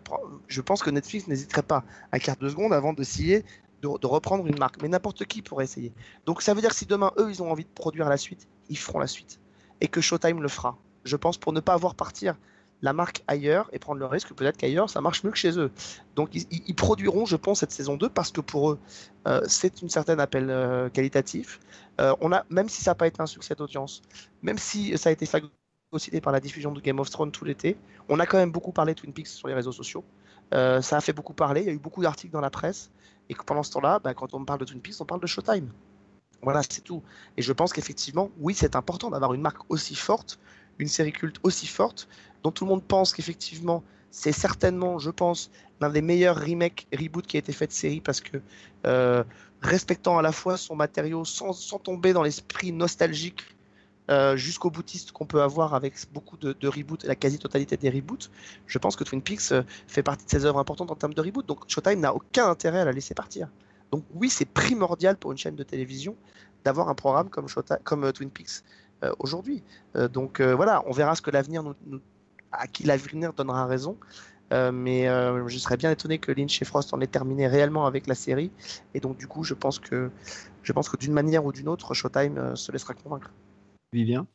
je 0.47 0.61
pense 0.61 0.83
que 0.83 0.89
Netflix 0.89 1.27
n'hésiterait 1.27 1.63
pas 1.63 1.85
un 2.11 2.19
quart 2.19 2.35
de 2.35 2.49
seconde 2.49 2.73
avant 2.73 2.91
de 2.91 3.03
scier 3.03 3.45
de, 3.81 3.97
de, 3.97 4.07
reprendre 4.07 4.45
une 4.45 4.59
marque. 4.59 4.81
Mais 4.81 4.89
n'importe 4.89 5.25
qui 5.25 5.41
pourrait 5.41 5.63
essayer. 5.63 5.93
Donc 6.25 6.41
ça 6.41 6.53
veut 6.53 6.61
dire 6.61 6.71
que 6.71 6.75
si 6.75 6.85
demain 6.85 7.11
eux 7.17 7.29
ils 7.29 7.41
ont 7.41 7.49
envie 7.49 7.63
de 7.63 7.69
produire 7.69 8.09
la 8.09 8.17
suite, 8.17 8.47
ils 8.69 8.77
feront 8.77 8.99
la 8.99 9.07
suite. 9.07 9.39
Et 9.79 9.87
que 9.87 10.01
Showtime 10.01 10.41
le 10.41 10.49
fera. 10.49 10.77
Je 11.05 11.15
pense 11.15 11.37
pour 11.37 11.53
ne 11.53 11.61
pas 11.61 11.73
avoir 11.73 11.95
partir 11.95 12.35
la 12.81 12.93
marque 12.93 13.23
ailleurs 13.27 13.69
et 13.73 13.79
prendre 13.79 13.99
le 13.99 14.05
risque 14.05 14.29
que 14.29 14.33
peut-être 14.33 14.57
qu'ailleurs 14.57 14.89
ça 14.89 15.01
marche 15.01 15.23
mieux 15.23 15.31
que 15.31 15.37
chez 15.37 15.57
eux. 15.59 15.71
Donc 16.15 16.29
ils, 16.33 16.75
produiront, 16.75 17.25
je 17.25 17.35
pense, 17.35 17.59
cette 17.59 17.71
saison 17.71 17.97
2 17.97 18.09
parce 18.09 18.31
que 18.31 18.41
pour 18.41 18.71
eux, 18.71 18.79
euh, 19.27 19.41
c'est 19.47 19.81
une 19.81 19.89
certaine 19.89 20.19
appel 20.19 20.49
euh, 20.49 20.89
qualitatif. 20.89 21.59
Euh, 21.99 22.15
on 22.21 22.31
a, 22.31 22.45
même 22.49 22.69
si 22.69 22.83
ça 22.83 22.91
n'a 22.91 22.95
pas 22.95 23.07
été 23.07 23.21
un 23.21 23.27
succès 23.27 23.55
d'audience, 23.55 24.01
même 24.41 24.57
si 24.57 24.97
ça 24.97 25.09
a 25.09 25.11
été 25.11 25.25
phagocyté 25.25 26.21
par 26.21 26.33
la 26.33 26.39
diffusion 26.39 26.71
de 26.71 26.81
Game 26.81 26.99
of 26.99 27.09
Thrones 27.09 27.31
tout 27.31 27.45
l'été, 27.45 27.77
on 28.09 28.19
a 28.19 28.25
quand 28.25 28.37
même 28.37 28.51
beaucoup 28.51 28.71
parlé 28.71 28.93
de 28.93 28.99
Twin 28.99 29.13
Peaks 29.13 29.27
sur 29.27 29.47
les 29.47 29.53
réseaux 29.53 29.71
sociaux. 29.71 30.03
Ça 30.51 30.97
a 30.97 31.01
fait 31.01 31.13
beaucoup 31.13 31.33
parler, 31.33 31.61
il 31.61 31.67
y 31.67 31.69
a 31.69 31.73
eu 31.73 31.79
beaucoup 31.79 32.01
d'articles 32.01 32.33
dans 32.33 32.41
la 32.41 32.49
presse, 32.49 32.91
et 33.29 33.35
pendant 33.45 33.63
ce 33.63 33.71
temps-là, 33.71 33.99
bah, 33.99 34.13
quand 34.13 34.33
on 34.33 34.43
parle 34.43 34.59
de 34.59 34.65
Twin 34.65 34.81
Peaks, 34.81 34.99
on 34.99 35.05
parle 35.05 35.21
de 35.21 35.27
Showtime. 35.27 35.69
Voilà, 36.41 36.61
c'est 36.63 36.81
tout. 36.81 37.03
Et 37.37 37.41
je 37.41 37.53
pense 37.53 37.71
qu'effectivement, 37.71 38.29
oui, 38.39 38.53
c'est 38.53 38.75
important 38.75 39.09
d'avoir 39.09 39.33
une 39.33 39.41
marque 39.41 39.61
aussi 39.69 39.95
forte, 39.95 40.39
une 40.79 40.87
série 40.87 41.11
culte 41.11 41.37
aussi 41.43 41.67
forte, 41.67 42.07
dont 42.43 42.51
tout 42.51 42.65
le 42.65 42.69
monde 42.69 42.83
pense 42.83 43.13
qu'effectivement, 43.13 43.83
c'est 44.11 44.33
certainement, 44.33 44.99
je 44.99 45.09
pense, 45.09 45.49
l'un 45.79 45.89
des 45.89 46.01
meilleurs 46.01 46.39
remakes, 46.39 46.87
reboots 46.93 47.25
qui 47.25 47.37
a 47.37 47.39
été 47.39 47.53
fait 47.53 47.67
de 47.67 47.71
série 47.71 48.01
parce 48.01 48.21
que 48.21 48.37
euh, 48.85 49.23
respectant 49.61 50.17
à 50.17 50.21
la 50.21 50.31
fois 50.31 50.57
son 50.57 50.75
matériau 50.75 51.25
sans, 51.25 51.53
sans 51.53 51.79
tomber 51.79 52.13
dans 52.13 52.21
l'esprit 52.21 52.71
nostalgique 52.71 53.41
euh, 54.09 54.35
jusqu'au 54.35 54.69
boutiste 54.69 55.11
qu'on 55.11 55.25
peut 55.25 55.41
avoir 55.41 55.73
avec 55.73 55.95
beaucoup 56.11 56.35
de, 56.35 56.53
de 56.53 56.67
reboots, 56.67 57.03
la 57.05 57.15
quasi-totalité 57.15 57.77
des 57.77 57.89
reboots, 57.89 58.29
je 58.67 58.77
pense 58.77 58.95
que 58.95 59.03
Twin 59.03 59.21
Peaks 59.21 59.51
euh, 59.51 59.63
fait 59.87 60.03
partie 60.03 60.25
de 60.25 60.29
ses 60.29 60.45
œuvres 60.45 60.59
importantes 60.59 60.91
en 60.91 60.95
termes 60.95 61.13
de 61.13 61.21
reboot. 61.21 61.45
Donc 61.45 61.59
Showtime 61.67 61.99
n'a 61.99 62.13
aucun 62.13 62.49
intérêt 62.49 62.81
à 62.81 62.85
la 62.85 62.91
laisser 62.91 63.13
partir. 63.13 63.47
Donc 63.91 64.03
oui, 64.13 64.29
c'est 64.29 64.45
primordial 64.45 65.17
pour 65.17 65.31
une 65.31 65.37
chaîne 65.37 65.55
de 65.55 65.63
télévision 65.63 66.15
d'avoir 66.65 66.89
un 66.89 66.95
programme 66.95 67.29
comme, 67.29 67.47
Showtime, 67.47 67.79
comme 67.83 68.11
Twin 68.13 68.29
Peaks 68.29 68.63
aujourd'hui. 69.17 69.63
Donc 70.13 70.39
voilà, 70.39 70.83
on 70.85 70.91
verra 70.91 71.15
ce 71.15 71.23
que 71.23 71.31
l'avenir 71.31 71.63
nous, 71.63 71.99
à 72.51 72.67
qui 72.67 72.83
l'avenir 72.83 73.33
donnera 73.33 73.65
raison. 73.65 73.97
Euh, 74.51 74.71
mais 74.71 75.07
euh, 75.07 75.47
je 75.47 75.57
serais 75.57 75.77
bien 75.77 75.91
étonné 75.91 76.17
que 76.17 76.31
Lynch 76.31 76.61
et 76.61 76.65
Frost 76.65 76.93
en 76.93 76.99
aient 76.99 77.07
terminé 77.07 77.47
réellement 77.47 77.85
avec 77.85 78.07
la 78.07 78.15
série. 78.15 78.51
Et 78.93 78.99
donc, 78.99 79.17
du 79.17 79.27
coup, 79.27 79.43
je 79.43 79.53
pense 79.53 79.79
que, 79.79 80.11
que 80.63 80.97
d'une 80.97 81.13
manière 81.13 81.45
ou 81.45 81.51
d'une 81.51 81.69
autre, 81.69 81.93
Showtime 81.93 82.37
euh, 82.37 82.55
se 82.55 82.71
laissera 82.71 82.93
convaincre. 82.93 83.31
Vivien? 83.93 84.27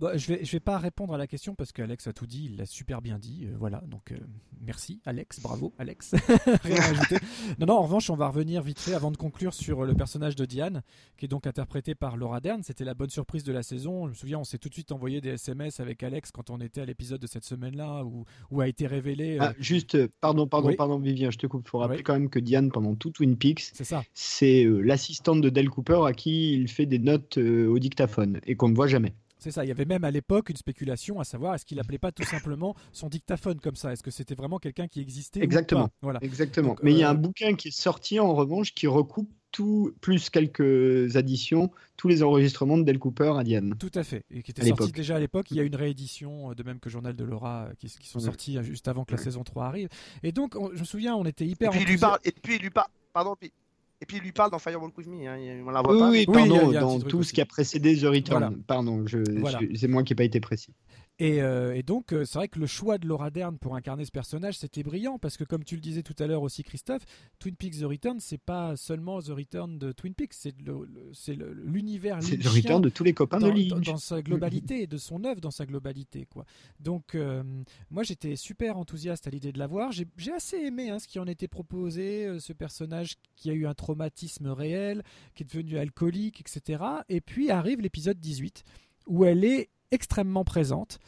Bah, 0.00 0.16
je 0.16 0.28
vais 0.28 0.44
je 0.44 0.52
vais 0.52 0.60
pas 0.60 0.78
répondre 0.78 1.12
à 1.14 1.18
la 1.18 1.26
question 1.26 1.54
parce 1.54 1.72
qu'Alex 1.72 2.06
a 2.06 2.12
tout 2.12 2.26
dit, 2.26 2.46
il 2.50 2.56
l'a 2.56 2.66
super 2.66 3.02
bien 3.02 3.18
dit. 3.18 3.46
euh, 3.46 3.56
voilà, 3.58 3.82
donc 3.88 4.12
euh, 4.12 4.16
merci 4.64 5.00
Alex, 5.04 5.40
bravo 5.40 5.72
Alex. 5.78 6.14
Rien 6.62 6.76
à 6.80 6.84
ajouter. 6.90 7.16
Non, 7.58 7.66
non, 7.66 7.74
en 7.74 7.82
revanche, 7.82 8.08
on 8.10 8.14
va 8.16 8.28
revenir 8.28 8.62
vite 8.62 8.78
fait 8.78 8.94
avant 8.94 9.10
de 9.10 9.16
conclure 9.16 9.52
sur 9.54 9.84
le 9.84 9.94
personnage 9.94 10.36
de 10.36 10.44
Diane, 10.44 10.82
qui 11.16 11.24
est 11.24 11.28
donc 11.28 11.46
interprété 11.46 11.94
par 11.96 12.16
Laura 12.16 12.40
Dern. 12.40 12.62
C'était 12.62 12.84
la 12.84 12.94
bonne 12.94 13.10
surprise 13.10 13.42
de 13.44 13.52
la 13.52 13.62
saison. 13.64 14.04
Je 14.06 14.10
me 14.10 14.14
souviens, 14.14 14.38
on 14.38 14.44
s'est 14.44 14.58
tout 14.58 14.68
de 14.68 14.74
suite 14.74 14.92
envoyé 14.92 15.20
des 15.20 15.30
SMS 15.30 15.80
avec 15.80 16.02
Alex 16.02 16.30
quand 16.30 16.50
on 16.50 16.60
était 16.60 16.80
à 16.80 16.84
l'épisode 16.86 17.20
de 17.20 17.26
cette 17.26 17.44
semaine-là 17.44 18.04
où, 18.04 18.24
où 18.52 18.60
a 18.60 18.68
été 18.68 18.86
révélé. 18.86 19.38
euh, 19.40 19.46
Ah, 19.48 19.54
juste, 19.58 19.98
pardon, 20.20 20.46
pardon, 20.46 20.68
Oui. 20.68 20.76
pardon, 20.76 20.98
Vivien, 21.00 21.30
je 21.30 21.38
te 21.38 21.46
coupe. 21.48 21.64
Il 21.66 21.70
faut 21.70 21.78
rappeler 21.78 21.98
Oui. 21.98 22.02
quand 22.04 22.12
même 22.14 22.30
que 22.30 22.38
Diane, 22.38 22.70
pendant 22.70 22.94
tout 22.94 23.10
Twin 23.10 23.36
Peaks, 23.36 23.70
C'est 23.74 23.84
ça. 23.84 24.04
c'est 24.14 24.64
l'assistante 24.64 25.40
de 25.40 25.48
Del 25.50 25.70
Cooper 25.70 26.02
à 26.06 26.12
qui 26.12 26.52
il 26.54 26.68
fait 26.68 26.86
des 26.86 26.98
notes 27.00 27.36
au 27.38 27.78
dictaphone 27.80 28.40
et 28.46 28.54
qu'on 28.54 28.68
ne 28.68 28.74
voit 28.76 28.86
jamais. 28.86 29.14
C'est 29.38 29.50
ça, 29.52 29.64
il 29.64 29.68
y 29.68 29.70
avait 29.70 29.84
même 29.84 30.04
à 30.04 30.10
l'époque 30.10 30.50
une 30.50 30.56
spéculation 30.56 31.20
à 31.20 31.24
savoir 31.24 31.54
est-ce 31.54 31.64
qu'il 31.64 31.78
appelait 31.78 31.98
pas 31.98 32.10
tout 32.12 32.24
simplement 32.24 32.74
son 32.92 33.08
dictaphone 33.08 33.60
comme 33.60 33.76
ça? 33.76 33.92
Est-ce 33.92 34.02
que 34.02 34.10
c'était 34.10 34.34
vraiment 34.34 34.58
quelqu'un 34.58 34.88
qui 34.88 35.00
existait 35.00 35.40
ou 35.40 35.44
Exactement. 35.44 35.88
pas 35.88 35.94
Voilà. 36.02 36.18
Exactement. 36.22 36.68
Donc, 36.70 36.82
Mais 36.82 36.92
il 36.92 36.98
y 36.98 37.02
a 37.04 37.08
euh, 37.08 37.12
un 37.12 37.14
bouquin 37.14 37.54
qui 37.54 37.68
est 37.68 37.78
sorti 37.78 38.18
en 38.18 38.34
revanche 38.34 38.74
qui 38.74 38.86
recoupe 38.88 39.30
tout, 39.52 39.92
plus 40.02 40.28
quelques 40.28 41.16
additions, 41.16 41.70
tous 41.96 42.08
les 42.08 42.22
enregistrements 42.22 42.76
de 42.76 42.82
Del 42.82 42.98
Cooper 42.98 43.32
à 43.38 43.44
Diane. 43.44 43.74
Tout 43.78 43.90
à 43.94 44.02
fait, 44.04 44.24
et 44.30 44.42
qui 44.42 44.50
était 44.50 44.62
À 44.62 44.66
sorti 44.66 44.82
l'époque. 44.82 44.96
déjà 44.96 45.16
à 45.16 45.18
l'époque. 45.20 45.50
Il 45.50 45.56
y 45.56 45.60
a 45.60 45.62
une 45.62 45.74
réédition, 45.76 46.50
euh, 46.50 46.54
de 46.54 46.62
même 46.64 46.80
que 46.80 46.90
Journal 46.90 47.14
de 47.16 47.24
Laura, 47.24 47.64
euh, 47.70 47.74
qui, 47.78 47.86
qui 47.88 48.08
sont 48.08 48.20
sortis 48.20 48.58
juste 48.62 48.88
avant 48.88 49.04
que 49.04 49.12
la 49.12 49.18
saison 49.18 49.44
3 49.44 49.64
arrive. 49.66 49.88
Et 50.22 50.32
donc, 50.32 50.54
on- 50.56 50.70
je 50.74 50.80
me 50.80 50.84
souviens, 50.84 51.14
on 51.16 51.24
était 51.24 51.44
Et 51.46 51.48
hyper 51.48 51.70
puis, 51.70 51.80
il 51.82 51.86
lui 51.88 51.96
parle, 51.96 52.18
et 52.24 52.32
puis 52.32 52.56
il 52.56 52.62
lui 52.62 52.70
parle, 52.70 52.88
pardon, 53.14 53.36
puis- 53.40 53.52
et 54.00 54.06
puis 54.06 54.18
il 54.18 54.22
lui 54.22 54.32
parle 54.32 54.50
dans 54.50 54.58
Firewalk 54.58 54.96
With 54.96 55.06
Me, 55.08 55.26
hein, 55.26 55.38
on 55.66 55.70
la 55.70 55.82
voit 55.82 55.92
Oui, 55.92 55.98
pas. 55.98 56.10
oui, 56.10 56.24
Oui, 56.28 56.34
pardon, 56.34 56.44
il 56.44 56.50
y 56.50 56.58
a- 56.58 56.64
il 56.64 56.72
y 56.72 56.76
a 56.76 56.78
un 56.80 56.82
dans 56.82 57.00
tout 57.00 57.18
aussi. 57.18 57.28
ce 57.30 57.34
qui 57.34 57.40
a 57.40 57.46
précédé 57.46 57.96
The 57.98 58.02
Return. 58.04 58.38
Voilà. 58.40 58.52
Pardon, 58.66 59.06
je, 59.06 59.18
Voilà. 59.40 59.58
je- 59.60 59.76
c'est 59.76 59.88
moi 59.88 60.02
qui 60.04 60.12
n'ai 60.12 60.16
pas 60.16 60.24
été 60.24 60.40
précis. 60.40 60.72
Et, 61.20 61.42
euh, 61.42 61.74
et 61.74 61.82
donc, 61.82 62.12
euh, 62.12 62.24
c'est 62.24 62.38
vrai 62.38 62.46
que 62.46 62.60
le 62.60 62.66
choix 62.66 62.96
de 62.96 63.06
Laura 63.08 63.30
Dern 63.30 63.58
pour 63.58 63.74
incarner 63.74 64.04
ce 64.04 64.12
personnage, 64.12 64.56
c'était 64.56 64.84
brillant 64.84 65.18
parce 65.18 65.36
que, 65.36 65.42
comme 65.42 65.64
tu 65.64 65.74
le 65.74 65.80
disais 65.80 66.04
tout 66.04 66.14
à 66.20 66.28
l'heure 66.28 66.42
aussi, 66.42 66.62
Christophe, 66.62 67.02
Twin 67.40 67.56
Peaks 67.56 67.80
The 67.80 67.84
Return, 67.84 68.20
c'est 68.20 68.38
pas 68.38 68.76
seulement 68.76 69.20
The 69.20 69.30
Return 69.30 69.78
de 69.80 69.90
Twin 69.90 70.14
Peaks, 70.14 70.34
c'est 70.34 70.54
le- 70.60 70.84
le- 70.86 71.10
c'est 71.12 71.34
le- 71.34 71.52
l'univers 71.52 72.22
C'est 72.22 72.36
The 72.36 72.44
lynchien 72.44 72.60
Return 72.62 72.82
de 72.82 72.88
tous 72.88 73.02
les 73.02 73.14
copains 73.14 73.38
dans, 73.40 73.48
de 73.48 73.52
Lynch. 73.58 73.68
dans- 73.86 73.92
dans 73.92 73.96
sa 73.98 74.22
globalité, 74.22 74.86
de 74.86 74.96
son 74.96 75.24
œuvre 75.24 75.40
dans 75.40 75.50
sa 75.50 75.66
globalité. 75.66 76.26
Quoi. 76.26 76.44
Donc, 76.78 77.16
euh, 77.16 77.42
moi, 77.90 78.04
j'étais 78.04 78.36
super 78.36 78.78
enthousiaste 78.78 79.26
à 79.26 79.30
l'idée 79.30 79.50
de 79.50 79.58
la 79.58 79.66
voir. 79.66 79.90
J'ai 79.90 80.06
j'ai 80.18 80.32
assez 80.32 80.58
aimé 80.58 80.90
hein, 80.90 81.00
ce 81.00 81.08
qui 81.08 81.18
en 81.18 81.26
était 81.26 81.48
proposé, 81.48 82.38
ce 82.38 82.52
personnage 82.52 83.16
qui 83.34 83.50
a 83.50 83.54
eu 83.54 83.66
un 83.66 83.74
traumatisme 83.74 84.46
réel, 84.48 85.02
qui 85.34 85.42
est 85.42 85.46
devenu 85.46 85.78
alcoolique, 85.78 86.40
etc. 86.40 86.82
Et 87.08 87.20
puis 87.20 87.50
arrive 87.50 87.80
l'épisode 87.80 88.20
18, 88.20 88.62
où 89.08 89.24
elle 89.24 89.44
est 89.44 89.68
extrêmement 89.90 90.44
présente, 90.44 90.98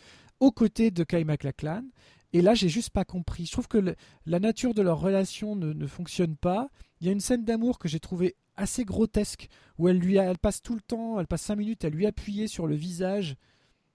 aux 0.40 0.52
côtés 0.52 0.90
de 0.90 1.04
Kyle 1.04 1.24
MacLachlan. 1.24 1.84
Et 2.32 2.42
là, 2.42 2.54
j'ai 2.54 2.68
juste 2.68 2.90
pas 2.90 3.04
compris. 3.04 3.46
Je 3.46 3.52
trouve 3.52 3.66
que 3.68 3.94
la 4.26 4.38
nature 4.40 4.72
de 4.74 4.82
leur 4.82 5.00
relation 5.00 5.56
ne, 5.56 5.72
ne 5.72 5.86
fonctionne 5.86 6.36
pas. 6.36 6.68
Il 7.00 7.06
y 7.06 7.10
a 7.10 7.12
une 7.12 7.20
scène 7.20 7.44
d'amour 7.44 7.78
que 7.78 7.88
j'ai 7.88 7.98
trouvée 8.00 8.36
assez 8.56 8.84
grotesque, 8.84 9.48
où 9.78 9.88
elle 9.88 9.98
lui, 9.98 10.16
elle 10.16 10.38
passe 10.38 10.62
tout 10.62 10.74
le 10.74 10.80
temps, 10.80 11.18
elle 11.18 11.26
passe 11.26 11.42
cinq 11.42 11.56
minutes 11.56 11.84
à 11.84 11.88
lui 11.88 12.06
appuyer 12.06 12.46
sur 12.46 12.66
le 12.66 12.74
visage. 12.74 13.36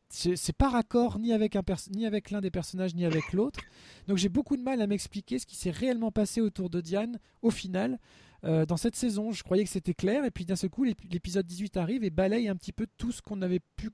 C'est 0.09 0.55
pas 0.55 0.69
raccord 0.69 1.19
ni 1.19 1.33
avec 1.33 1.55
un 1.55 1.61
ni 1.91 2.05
avec 2.05 2.31
l'un 2.31 2.39
des 2.39 2.51
personnages 2.51 2.93
ni 2.95 3.05
avec 3.05 3.33
l'autre. 3.33 3.59
Donc 4.07 4.17
j'ai 4.17 4.29
beaucoup 4.29 4.55
de 4.55 4.61
mal 4.61 4.81
à 4.81 4.87
m'expliquer 4.87 5.39
ce 5.39 5.45
qui 5.45 5.55
s'est 5.55 5.71
réellement 5.71 6.11
passé 6.11 6.41
autour 6.41 6.69
de 6.69 6.79
Diane 6.79 7.19
au 7.41 7.49
final. 7.51 7.99
Euh, 8.43 8.65
dans 8.65 8.77
cette 8.77 8.95
saison, 8.95 9.31
je 9.31 9.43
croyais 9.43 9.63
que 9.63 9.69
c'était 9.69 9.95
clair, 9.95 10.23
et 10.23 10.31
puis 10.31 10.45
d'un 10.45 10.55
seul 10.55 10.69
coup, 10.69 10.83
l'ép- 10.83 11.01
l'épisode 11.11 11.45
18 11.45 11.77
arrive 11.77 12.03
et 12.03 12.11
balaye 12.11 12.47
un 12.47 12.55
petit 12.55 12.71
peu 12.71 12.85
tout 12.97 13.11
ce 13.11 13.21
qu'on 13.21 13.41
avait 13.41 13.61
pu 13.75 13.89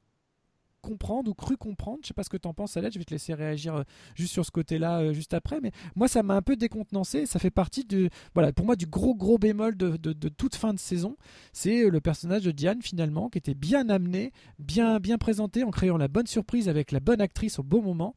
comprendre 0.81 1.29
ou 1.31 1.33
cru 1.33 1.55
comprendre. 1.57 1.99
Je 2.01 2.07
sais 2.07 2.13
pas 2.13 2.23
ce 2.23 2.29
que 2.29 2.37
t'en 2.37 2.53
penses, 2.53 2.75
Alette. 2.77 2.93
Je 2.93 2.99
vais 2.99 3.05
te 3.05 3.13
laisser 3.13 3.33
réagir 3.33 3.75
euh, 3.75 3.83
juste 4.15 4.33
sur 4.33 4.45
ce 4.45 4.51
côté-là 4.51 4.99
euh, 4.99 5.13
juste 5.13 5.33
après. 5.33 5.59
Mais 5.61 5.71
moi, 5.95 6.07
ça 6.07 6.23
m'a 6.23 6.35
un 6.35 6.41
peu 6.41 6.55
décontenancé. 6.55 7.25
Ça 7.25 7.39
fait 7.39 7.51
partie 7.51 7.85
du, 7.85 8.09
voilà, 8.33 8.51
pour 8.51 8.65
moi, 8.65 8.75
du 8.75 8.85
gros 8.87 9.15
gros 9.15 9.37
bémol 9.37 9.77
de, 9.77 9.97
de- 9.97 10.13
de 10.13 10.29
toute 10.29 10.55
fin 10.55 10.73
de 10.73 10.79
saison. 10.79 11.15
C'est 11.53 11.85
euh, 11.85 11.89
le 11.89 12.01
personnage 12.01 12.43
de 12.43 12.51
Diane 12.51 12.81
finalement 12.81 13.29
qui 13.29 13.37
était 13.37 13.53
bien 13.53 13.87
amené, 13.89 14.31
bien 14.59 14.99
bien 14.99 15.17
présenté, 15.17 15.63
en 15.63 15.71
créant 15.71 15.97
la 15.97 16.07
bonne 16.07 16.27
surprise 16.27 16.67
avec 16.67 16.91
la 16.91 16.99
bonne 16.99 17.21
actrice 17.21 17.59
au 17.59 17.63
bon 17.63 17.81
moment. 17.81 18.13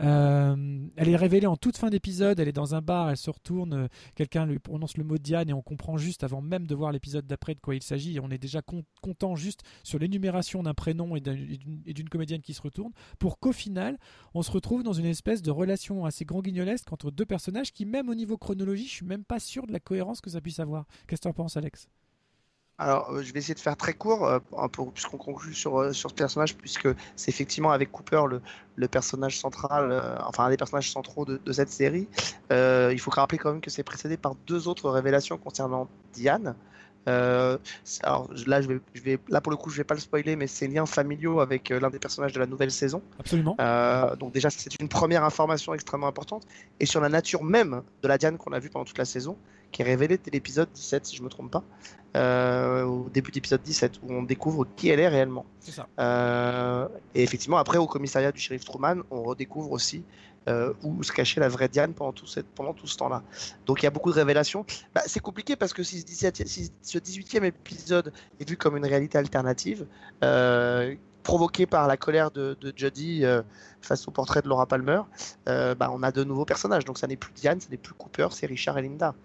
Euh, 0.00 0.86
elle 0.96 1.08
est 1.08 1.16
révélée 1.16 1.46
en 1.46 1.56
toute 1.56 1.76
fin 1.76 1.88
d'épisode. 1.88 2.38
Elle 2.38 2.48
est 2.48 2.52
dans 2.52 2.74
un 2.74 2.82
bar, 2.82 3.10
elle 3.10 3.16
se 3.16 3.30
retourne, 3.30 3.72
euh, 3.72 3.88
quelqu'un 4.14 4.46
lui 4.46 4.58
prononce 4.58 4.96
le 4.96 5.04
mot 5.04 5.18
Diane 5.18 5.48
et 5.48 5.52
on 5.52 5.62
comprend 5.62 5.96
juste 5.96 6.22
avant 6.22 6.42
même 6.42 6.66
de 6.66 6.74
voir 6.74 6.92
l'épisode 6.92 7.26
d'après 7.26 7.54
de 7.54 7.60
quoi 7.60 7.74
il 7.74 7.82
s'agit. 7.82 8.20
On 8.20 8.30
est 8.30 8.38
déjà 8.38 8.62
con- 8.62 8.84
content 9.00 9.36
juste 9.36 9.60
sur 9.82 9.98
l'énumération 9.98 10.62
d'un 10.62 10.74
prénom 10.74 11.16
et 11.16 11.20
d'une 11.20 12.08
comédienne 12.08 12.42
qui 12.42 12.54
se 12.54 12.62
retourne 12.62 12.92
pour 13.18 13.38
qu'au 13.38 13.52
final 13.52 13.98
on 14.34 14.42
se 14.42 14.50
retrouve 14.50 14.82
dans 14.82 14.92
une 14.92 15.06
espèce 15.06 15.42
de 15.42 15.50
relation 15.50 16.04
assez 16.04 16.24
grand 16.24 16.42
guignolesque 16.42 16.92
entre 16.92 17.10
deux 17.10 17.26
personnages 17.26 17.72
qui, 17.72 17.86
même 17.86 18.08
au 18.08 18.14
niveau 18.14 18.36
chronologie, 18.36 18.86
je 18.86 18.92
suis 18.92 19.06
même 19.06 19.24
pas 19.24 19.38
sûr 19.38 19.66
de 19.66 19.72
la 19.72 19.80
cohérence 19.80 20.20
que 20.20 20.30
ça 20.30 20.40
puisse 20.40 20.60
avoir. 20.60 20.86
Qu'est-ce 21.06 21.20
que 21.20 21.28
tu 21.28 21.28
en 21.28 21.32
penses, 21.32 21.56
Alex? 21.56 21.88
Alors, 22.78 23.10
euh, 23.10 23.22
je 23.22 23.32
vais 23.32 23.38
essayer 23.38 23.54
de 23.54 23.60
faire 23.60 23.76
très 23.76 23.94
court, 23.94 24.26
euh, 24.26 24.38
puisqu'on 24.92 25.16
conclut 25.16 25.54
sur, 25.54 25.80
euh, 25.80 25.92
sur 25.92 26.10
ce 26.10 26.14
personnage, 26.14 26.56
puisque 26.56 26.88
c'est 27.16 27.30
effectivement 27.30 27.70
avec 27.70 27.90
Cooper 27.90 28.22
le, 28.28 28.42
le 28.76 28.88
personnage 28.88 29.38
central, 29.38 29.90
euh, 29.90 30.16
enfin 30.26 30.44
un 30.44 30.50
des 30.50 30.58
personnages 30.58 30.90
centraux 30.90 31.24
de, 31.24 31.40
de 31.42 31.52
cette 31.52 31.70
série. 31.70 32.06
Euh, 32.52 32.90
il 32.92 33.00
faut 33.00 33.10
rappeler 33.10 33.38
quand 33.38 33.52
même 33.52 33.62
que 33.62 33.70
c'est 33.70 33.82
précédé 33.82 34.18
par 34.18 34.34
deux 34.46 34.68
autres 34.68 34.90
révélations 34.90 35.38
concernant 35.38 35.88
Diane. 36.12 36.54
Euh, 37.08 37.56
alors 38.02 38.28
là, 38.46 38.60
je 38.60 38.68
vais, 38.68 38.80
je 38.92 39.00
vais, 39.00 39.18
là 39.28 39.40
pour 39.40 39.52
le 39.52 39.56
coup, 39.56 39.70
je 39.70 39.76
vais 39.76 39.84
pas 39.84 39.94
le 39.94 40.00
spoiler, 40.00 40.36
mais 40.36 40.48
c'est 40.48 40.66
liens 40.66 40.86
familiaux 40.86 41.40
avec 41.40 41.70
l'un 41.70 41.88
des 41.88 42.00
personnages 42.00 42.32
de 42.32 42.40
la 42.40 42.46
nouvelle 42.46 42.72
saison. 42.72 43.00
Absolument. 43.20 43.56
Euh, 43.60 44.16
donc 44.16 44.32
déjà, 44.32 44.50
c'est 44.50 44.78
une 44.80 44.88
première 44.88 45.24
information 45.24 45.72
extrêmement 45.72 46.08
importante. 46.08 46.42
Et 46.80 46.84
sur 46.84 47.00
la 47.00 47.08
nature 47.08 47.42
même 47.42 47.82
de 48.02 48.08
la 48.08 48.18
Diane 48.18 48.36
qu'on 48.36 48.52
a 48.52 48.58
vue 48.58 48.70
pendant 48.70 48.84
toute 48.84 48.98
la 48.98 49.04
saison, 49.04 49.38
qui 49.72 49.82
est 49.82 49.84
révélée 49.84 50.18
dès 50.22 50.30
l'épisode 50.30 50.68
17, 50.72 51.06
si 51.06 51.16
je 51.16 51.22
me 51.22 51.28
trompe 51.28 51.50
pas, 51.50 51.64
euh, 52.16 52.84
au 52.84 53.08
début 53.10 53.30
d'épisode 53.30 53.62
17, 53.62 54.00
où 54.02 54.12
on 54.12 54.22
découvre 54.22 54.66
qui 54.76 54.88
elle 54.88 55.00
est 55.00 55.08
réellement. 55.08 55.44
Ça. 55.60 55.86
Euh, 55.98 56.88
et 57.14 57.22
effectivement, 57.22 57.58
après, 57.58 57.78
au 57.78 57.86
commissariat 57.86 58.32
du 58.32 58.40
shérif 58.40 58.64
Truman, 58.64 59.02
on 59.10 59.22
redécouvre 59.22 59.72
aussi 59.72 60.02
euh, 60.48 60.72
où 60.84 61.02
se 61.02 61.10
cachait 61.10 61.40
la 61.40 61.48
vraie 61.48 61.68
Diane 61.68 61.92
pendant 61.92 62.12
tout, 62.12 62.28
cette, 62.28 62.46
pendant 62.46 62.72
tout 62.72 62.86
ce 62.86 62.96
temps-là. 62.98 63.24
Donc 63.66 63.82
il 63.82 63.84
y 63.84 63.88
a 63.88 63.90
beaucoup 63.90 64.10
de 64.10 64.14
révélations. 64.14 64.64
Bah, 64.94 65.02
c'est 65.06 65.18
compliqué 65.18 65.56
parce 65.56 65.72
que 65.72 65.82
si 65.82 66.00
ce 66.00 66.06
17e, 66.06 66.46
si 66.46 66.70
ce 66.82 66.98
18e 66.98 67.42
épisode 67.42 68.12
est 68.38 68.48
vu 68.48 68.56
comme 68.56 68.76
une 68.76 68.86
réalité 68.86 69.18
alternative, 69.18 69.86
euh, 70.22 70.94
provoquée 71.24 71.66
par 71.66 71.88
la 71.88 71.96
colère 71.96 72.30
de, 72.30 72.56
de 72.60 72.72
Jodie 72.76 73.24
euh, 73.24 73.42
face 73.80 74.06
au 74.06 74.12
portrait 74.12 74.40
de 74.40 74.48
Laura 74.48 74.66
Palmer, 74.66 75.00
bah, 75.46 75.90
on 75.92 76.04
a 76.04 76.12
de 76.12 76.22
nouveaux 76.22 76.44
personnages. 76.44 76.84
Donc 76.84 76.98
ça 76.98 77.08
n'est 77.08 77.16
plus 77.16 77.32
Diane, 77.32 77.60
ce 77.60 77.68
n'est 77.68 77.76
plus 77.76 77.94
Cooper, 77.94 78.28
c'est 78.30 78.46
Richard 78.46 78.78
et 78.78 78.82
Linda. 78.82 79.16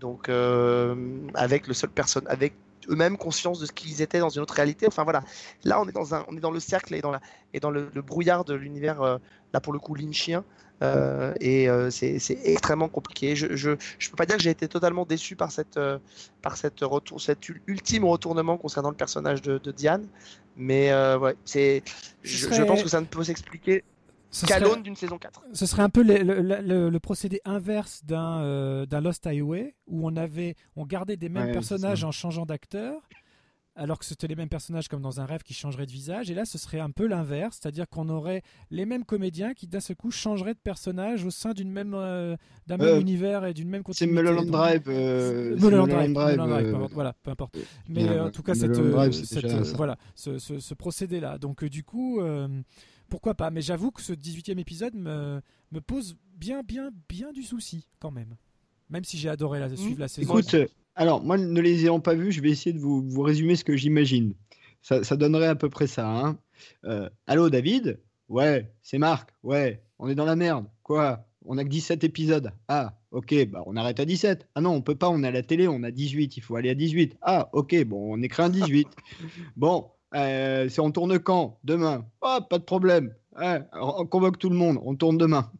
Donc 0.00 0.28
euh, 0.28 0.94
avec 1.34 1.66
le 1.66 1.74
seul 1.74 1.90
personne, 1.90 2.24
avec 2.28 2.54
eux-mêmes 2.88 3.16
conscience 3.18 3.60
de 3.60 3.66
ce 3.66 3.72
qu'ils 3.72 4.00
étaient 4.02 4.20
dans 4.20 4.28
une 4.28 4.42
autre 4.42 4.54
réalité. 4.54 4.86
Enfin 4.86 5.04
voilà, 5.04 5.22
là 5.64 5.80
on 5.80 5.88
est 5.88 5.92
dans 5.92 6.14
un, 6.14 6.24
on 6.28 6.36
est 6.36 6.40
dans 6.40 6.50
le 6.50 6.60
cercle 6.60 6.94
et 6.94 7.00
dans 7.00 7.10
la 7.10 7.20
et 7.52 7.60
dans 7.60 7.70
le, 7.70 7.90
le 7.92 8.02
brouillard 8.02 8.44
de 8.44 8.54
l'univers 8.54 9.02
euh, 9.02 9.18
là 9.52 9.60
pour 9.60 9.72
le 9.72 9.78
coup 9.78 9.94
lynchien. 9.94 10.44
Euh, 10.80 11.34
et 11.40 11.68
euh, 11.68 11.90
c'est 11.90 12.20
extrêmement 12.44 12.88
compliqué. 12.88 13.34
Je, 13.34 13.56
je, 13.56 13.72
je 13.98 14.10
peux 14.10 14.16
pas 14.16 14.26
dire 14.26 14.36
que 14.36 14.42
j'ai 14.42 14.50
été 14.50 14.68
totalement 14.68 15.04
déçu 15.04 15.34
par 15.34 15.50
cette 15.50 15.80
par 16.40 16.56
cette 16.56 16.80
retour, 16.80 17.20
cet 17.20 17.48
ul- 17.48 17.60
ultime 17.66 18.04
retournement 18.04 18.56
concernant 18.56 18.90
le 18.90 18.96
personnage 18.96 19.42
de, 19.42 19.58
de 19.58 19.72
Diane, 19.72 20.06
mais 20.56 20.92
ouais, 21.16 21.34
c'est 21.44 21.82
je, 22.22 22.62
pense 22.62 22.84
que 22.84 22.88
ça 22.88 23.00
ne 23.00 23.06
peut 23.06 23.24
s'expliquer 23.24 23.82
L'aune 24.60 24.82
d'une 24.82 24.96
saison 24.96 25.18
4. 25.18 25.42
Ce 25.54 25.66
serait 25.66 25.82
un 25.82 25.88
peu 25.88 26.02
le, 26.02 26.18
le- 26.22 26.60
le- 26.60 26.90
le 26.90 27.00
procédé 27.00 27.40
inverse 27.44 28.04
d'un 28.04 28.40
euh, 28.42 28.86
Lost 29.02 29.26
Highway 29.26 29.74
où 29.86 30.06
on 30.06 30.16
avait 30.16 30.54
on 30.76 30.84
gardait 30.84 31.16
des 31.16 31.28
mêmes 31.28 31.46
Ouais, 31.46 31.52
personnages 31.52 32.04
en 32.04 32.10
changeant 32.12 32.44
d'acteur 32.44 33.08
alors 33.80 34.00
que 34.00 34.04
c'était 34.04 34.26
les 34.26 34.34
mêmes 34.34 34.48
personnages 34.48 34.88
comme 34.88 35.02
dans 35.02 35.20
un 35.20 35.24
rêve 35.24 35.44
qui 35.44 35.54
changeraient 35.54 35.86
de 35.86 35.92
visage 35.92 36.30
et 36.32 36.34
là 36.34 36.44
ce 36.44 36.58
serait 36.58 36.80
un 36.80 36.90
peu 36.90 37.06
l'inverse 37.06 37.58
c'est-à-dire 37.62 37.88
qu'on 37.88 38.08
aurait 38.08 38.42
les 38.72 38.84
mêmes 38.86 39.04
comédiens 39.04 39.54
qui 39.54 39.68
d'un 39.68 39.78
seul 39.78 39.94
coup 39.94 40.10
changeraient 40.10 40.54
de 40.54 40.58
personnage 40.58 41.24
au 41.24 41.30
sein 41.30 41.52
d'une 41.54 41.70
même 41.70 41.94
euh, 41.94 42.36
d'un 42.66 42.76
même 42.76 42.88
Euh, 42.88 43.00
univers 43.00 43.44
et 43.46 43.54
d'une 43.54 43.68
même 43.68 43.82
C'est 43.86 44.04
continuité. 44.06 44.14
Mulholland 44.20 44.42
Donc- 44.46 44.52
Drive. 44.52 44.82
euh, 44.88 45.54
c'est 45.56 45.64
Mulholland 45.64 45.88
Drive, 45.88 46.08
Mulholland 46.10 46.48
Drive, 46.50 46.66
euh, 46.66 46.70
peu 46.70 46.76
importe, 46.76 46.92
voilà, 46.92 47.12
peu 47.22 47.30
importe. 47.30 47.56
Mais 47.88 48.02
bien, 48.02 48.12
euh, 48.14 48.26
en 48.26 48.30
tout 48.30 48.42
cas, 48.42 48.54
cette, 48.54 48.72
Drive, 48.72 49.12
cette, 49.12 49.44
euh, 49.44 49.62
voilà, 49.76 49.96
ce, 50.16 50.38
ce- 50.38 50.58
ce 50.58 50.74
procédé-là. 50.74 51.38
Donc, 51.38 51.62
euh, 51.62 51.68
du 51.70 51.84
coup, 51.84 52.20
euh, 52.20 52.48
pourquoi 53.08 53.34
pas 53.34 53.50
Mais 53.50 53.62
j'avoue 53.62 53.90
que 53.90 54.02
ce 54.02 54.12
18e 54.12 54.58
épisode 54.58 54.94
me, 54.94 55.40
me 55.72 55.80
pose 55.80 56.16
bien, 56.36 56.62
bien, 56.62 56.90
bien 57.08 57.32
du 57.32 57.42
souci, 57.42 57.86
quand 58.00 58.10
même. 58.10 58.36
Même 58.90 59.04
si 59.04 59.18
j'ai 59.18 59.28
adoré 59.28 59.60
la, 59.60 59.74
suivre 59.74 60.00
la 60.00 60.08
saison. 60.08 60.32
Écoute, 60.32 60.54
euh, 60.54 60.66
alors 60.94 61.22
moi, 61.22 61.36
ne 61.36 61.60
les 61.60 61.82
ayant 61.82 62.00
pas 62.00 62.14
vus, 62.14 62.32
je 62.32 62.40
vais 62.40 62.50
essayer 62.50 62.72
de 62.72 62.78
vous, 62.78 63.02
vous 63.08 63.22
résumer 63.22 63.56
ce 63.56 63.64
que 63.64 63.76
j'imagine. 63.76 64.34
Ça, 64.82 65.04
ça 65.04 65.16
donnerait 65.16 65.48
à 65.48 65.56
peu 65.56 65.68
près 65.68 65.86
ça. 65.86 66.08
Hein. 66.08 66.38
Euh, 66.84 67.08
Allô, 67.26 67.50
David? 67.50 68.00
Ouais, 68.28 68.72
c'est 68.82 68.98
Marc. 68.98 69.30
Ouais, 69.42 69.82
on 69.98 70.08
est 70.08 70.14
dans 70.14 70.24
la 70.24 70.36
merde. 70.36 70.66
Quoi? 70.82 71.24
On 71.44 71.56
a 71.58 71.64
que 71.64 71.68
17 71.68 72.04
épisodes. 72.04 72.52
Ah, 72.68 72.98
ok, 73.10 73.48
bah 73.48 73.62
on 73.66 73.76
arrête 73.76 74.00
à 74.00 74.04
17. 74.04 74.48
Ah 74.54 74.60
non, 74.60 74.72
on 74.72 74.82
peut 74.82 74.94
pas, 74.94 75.08
on 75.08 75.22
est 75.22 75.28
à 75.28 75.30
la 75.30 75.42
télé, 75.42 75.66
on 75.66 75.82
a 75.82 75.90
18, 75.90 76.36
il 76.36 76.42
faut 76.42 76.56
aller 76.56 76.68
à 76.68 76.74
18. 76.74 77.16
Ah, 77.22 77.48
ok, 77.52 77.84
bon, 77.84 78.14
on 78.14 78.22
écrit 78.22 78.42
un 78.42 78.50
18. 78.50 78.88
bon, 79.56 79.90
euh, 80.14 80.68
c'est 80.68 80.80
on 80.80 80.90
tourne 80.90 81.18
quand? 81.18 81.58
Demain. 81.64 82.06
Ah, 82.22 82.40
pas 82.48 82.58
de 82.58 82.64
problème. 82.64 83.14
Ouais, 83.38 83.60
on 83.72 84.04
convoque 84.06 84.38
tout 84.38 84.48
le 84.50 84.56
monde, 84.56 84.78
on 84.82 84.94
tourne 84.96 85.16
demain. 85.18 85.50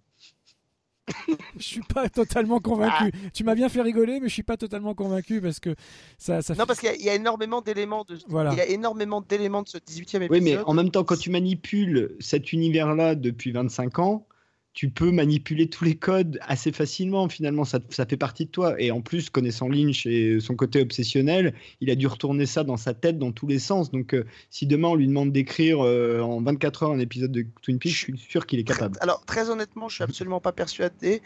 Je 1.56 1.62
suis 1.62 1.80
pas 1.82 2.08
totalement 2.08 2.60
convaincu. 2.60 3.10
Ah. 3.14 3.28
Tu 3.32 3.44
m'as 3.44 3.54
bien 3.54 3.68
fait 3.68 3.80
rigoler, 3.80 4.20
mais 4.20 4.28
je 4.28 4.34
suis 4.34 4.42
pas 4.42 4.56
totalement 4.58 4.94
convaincu 4.94 5.40
parce 5.40 5.58
que 5.58 5.74
ça, 6.18 6.42
ça 6.42 6.54
Non, 6.54 6.66
parce 6.66 6.80
qu'il 6.80 6.88
y 6.88 6.92
a- 6.92 6.96
il 6.96 7.02
y, 7.02 7.08
a 7.08 7.14
énormément 7.14 7.62
d'éléments 7.62 8.04
de, 8.06 8.18
Voilà. 8.28 8.52
il 8.52 8.58
y 8.58 8.60
a 8.60 8.66
énormément 8.66 9.22
d'éléments 9.22 9.62
de 9.62 9.68
ce 9.68 9.78
18e 9.78 10.22
épisode. 10.22 10.30
Oui, 10.30 10.40
mais 10.42 10.58
en 10.58 10.74
même 10.74 10.90
temps, 10.90 11.04
quand 11.04 11.16
tu 11.18 11.30
manipules 11.30 12.14
cet 12.20 12.52
univers-là 12.52 13.14
depuis 13.14 13.52
25 13.52 13.98
ans, 14.00 14.26
tu 14.72 14.90
peux 14.90 15.10
manipuler 15.10 15.68
tous 15.68 15.84
les 15.84 15.96
codes 15.96 16.38
assez 16.42 16.70
facilement. 16.70 17.28
Finalement, 17.28 17.64
ça, 17.64 17.80
ça 17.90 18.06
fait 18.06 18.16
partie 18.16 18.46
de 18.46 18.50
toi. 18.50 18.80
Et 18.80 18.90
en 18.90 19.00
plus, 19.00 19.28
connaissant 19.28 19.68
Lynch 19.68 20.06
et 20.06 20.38
son 20.40 20.54
côté 20.54 20.80
obsessionnel, 20.80 21.54
il 21.80 21.90
a 21.90 21.94
dû 21.94 22.06
retourner 22.06 22.46
ça 22.46 22.62
dans 22.62 22.76
sa 22.76 22.94
tête 22.94 23.18
dans 23.18 23.32
tous 23.32 23.46
les 23.46 23.58
sens. 23.58 23.90
Donc, 23.90 24.14
euh, 24.14 24.24
si 24.50 24.66
demain 24.66 24.88
on 24.88 24.94
lui 24.94 25.08
demande 25.08 25.32
d'écrire 25.32 25.84
euh, 25.84 26.20
en 26.20 26.40
24 26.40 26.84
heures 26.84 26.90
un 26.92 26.98
épisode 26.98 27.32
de 27.32 27.44
Twin 27.62 27.78
Peaks, 27.78 27.92
je 27.92 27.98
suis 27.98 28.18
sûr 28.18 28.46
qu'il 28.46 28.60
est 28.60 28.64
capable. 28.64 28.96
Alors, 29.00 29.24
très 29.24 29.50
honnêtement, 29.50 29.88
je 29.88 29.96
suis 29.96 30.04
absolument 30.04 30.40
pas 30.40 30.52
persuadé, 30.52 31.22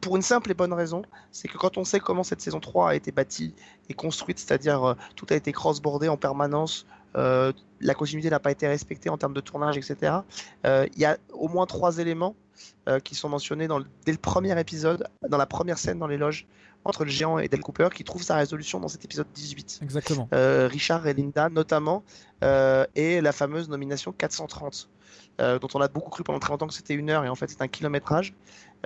pour 0.00 0.16
une 0.16 0.22
simple 0.22 0.50
et 0.50 0.54
bonne 0.54 0.72
raison, 0.72 1.02
c'est 1.32 1.48
que 1.48 1.56
quand 1.56 1.78
on 1.78 1.84
sait 1.84 2.00
comment 2.00 2.22
cette 2.22 2.40
saison 2.40 2.60
3 2.60 2.90
a 2.90 2.94
été 2.94 3.12
bâtie 3.12 3.54
et 3.88 3.94
construite, 3.94 4.38
c'est-à-dire 4.38 4.84
euh, 4.84 4.94
tout 5.16 5.26
a 5.30 5.36
été 5.36 5.52
cross-bordé 5.52 6.08
en 6.08 6.16
permanence, 6.16 6.86
euh, 7.16 7.52
la 7.80 7.94
continuité 7.94 8.30
n'a 8.30 8.40
pas 8.40 8.50
été 8.50 8.66
respectée 8.68 9.08
en 9.10 9.18
termes 9.18 9.34
de 9.34 9.40
tournage, 9.40 9.76
etc., 9.76 10.12
euh, 10.66 10.86
il 10.94 11.00
y 11.00 11.04
a 11.04 11.16
au 11.32 11.48
moins 11.48 11.66
trois 11.66 11.98
éléments 11.98 12.34
euh, 12.88 13.00
qui 13.00 13.14
sont 13.14 13.28
mentionnés 13.28 13.68
dans 13.68 13.78
le- 13.78 13.86
dès 14.04 14.12
le 14.12 14.18
premier 14.18 14.58
épisode, 14.60 15.06
dans 15.28 15.38
la 15.38 15.46
première 15.46 15.78
scène 15.78 15.98
dans 15.98 16.06
les 16.06 16.18
loges, 16.18 16.46
entre 16.84 17.04
le 17.04 17.10
géant 17.10 17.38
et 17.38 17.48
Del 17.48 17.60
Cooper, 17.60 17.88
qui 17.94 18.04
trouve 18.04 18.22
sa 18.22 18.36
résolution 18.36 18.80
dans 18.80 18.88
cet 18.88 19.04
épisode 19.04 19.26
18. 19.34 19.80
Exactement. 19.82 20.28
Richard 20.32 21.06
et 21.06 21.14
Linda 21.14 21.48
notamment, 21.50 22.02
et 22.42 23.20
la 23.20 23.32
fameuse 23.32 23.68
nomination 23.68 24.12
430, 24.12 24.88
euh, 25.40 25.58
dont 25.58 25.68
on 25.74 25.80
a 25.80 25.88
beaucoup 25.88 26.10
cru 26.10 26.22
pendant 26.22 26.38
très 26.38 26.52
longtemps 26.52 26.66
que 26.66 26.74
c'était 26.74 26.94
une 26.94 27.10
heure, 27.10 27.24
et 27.24 27.28
en 27.28 27.34
fait 27.34 27.48
c'est 27.50 27.62
un 27.62 27.68
kilométrage. 27.68 28.34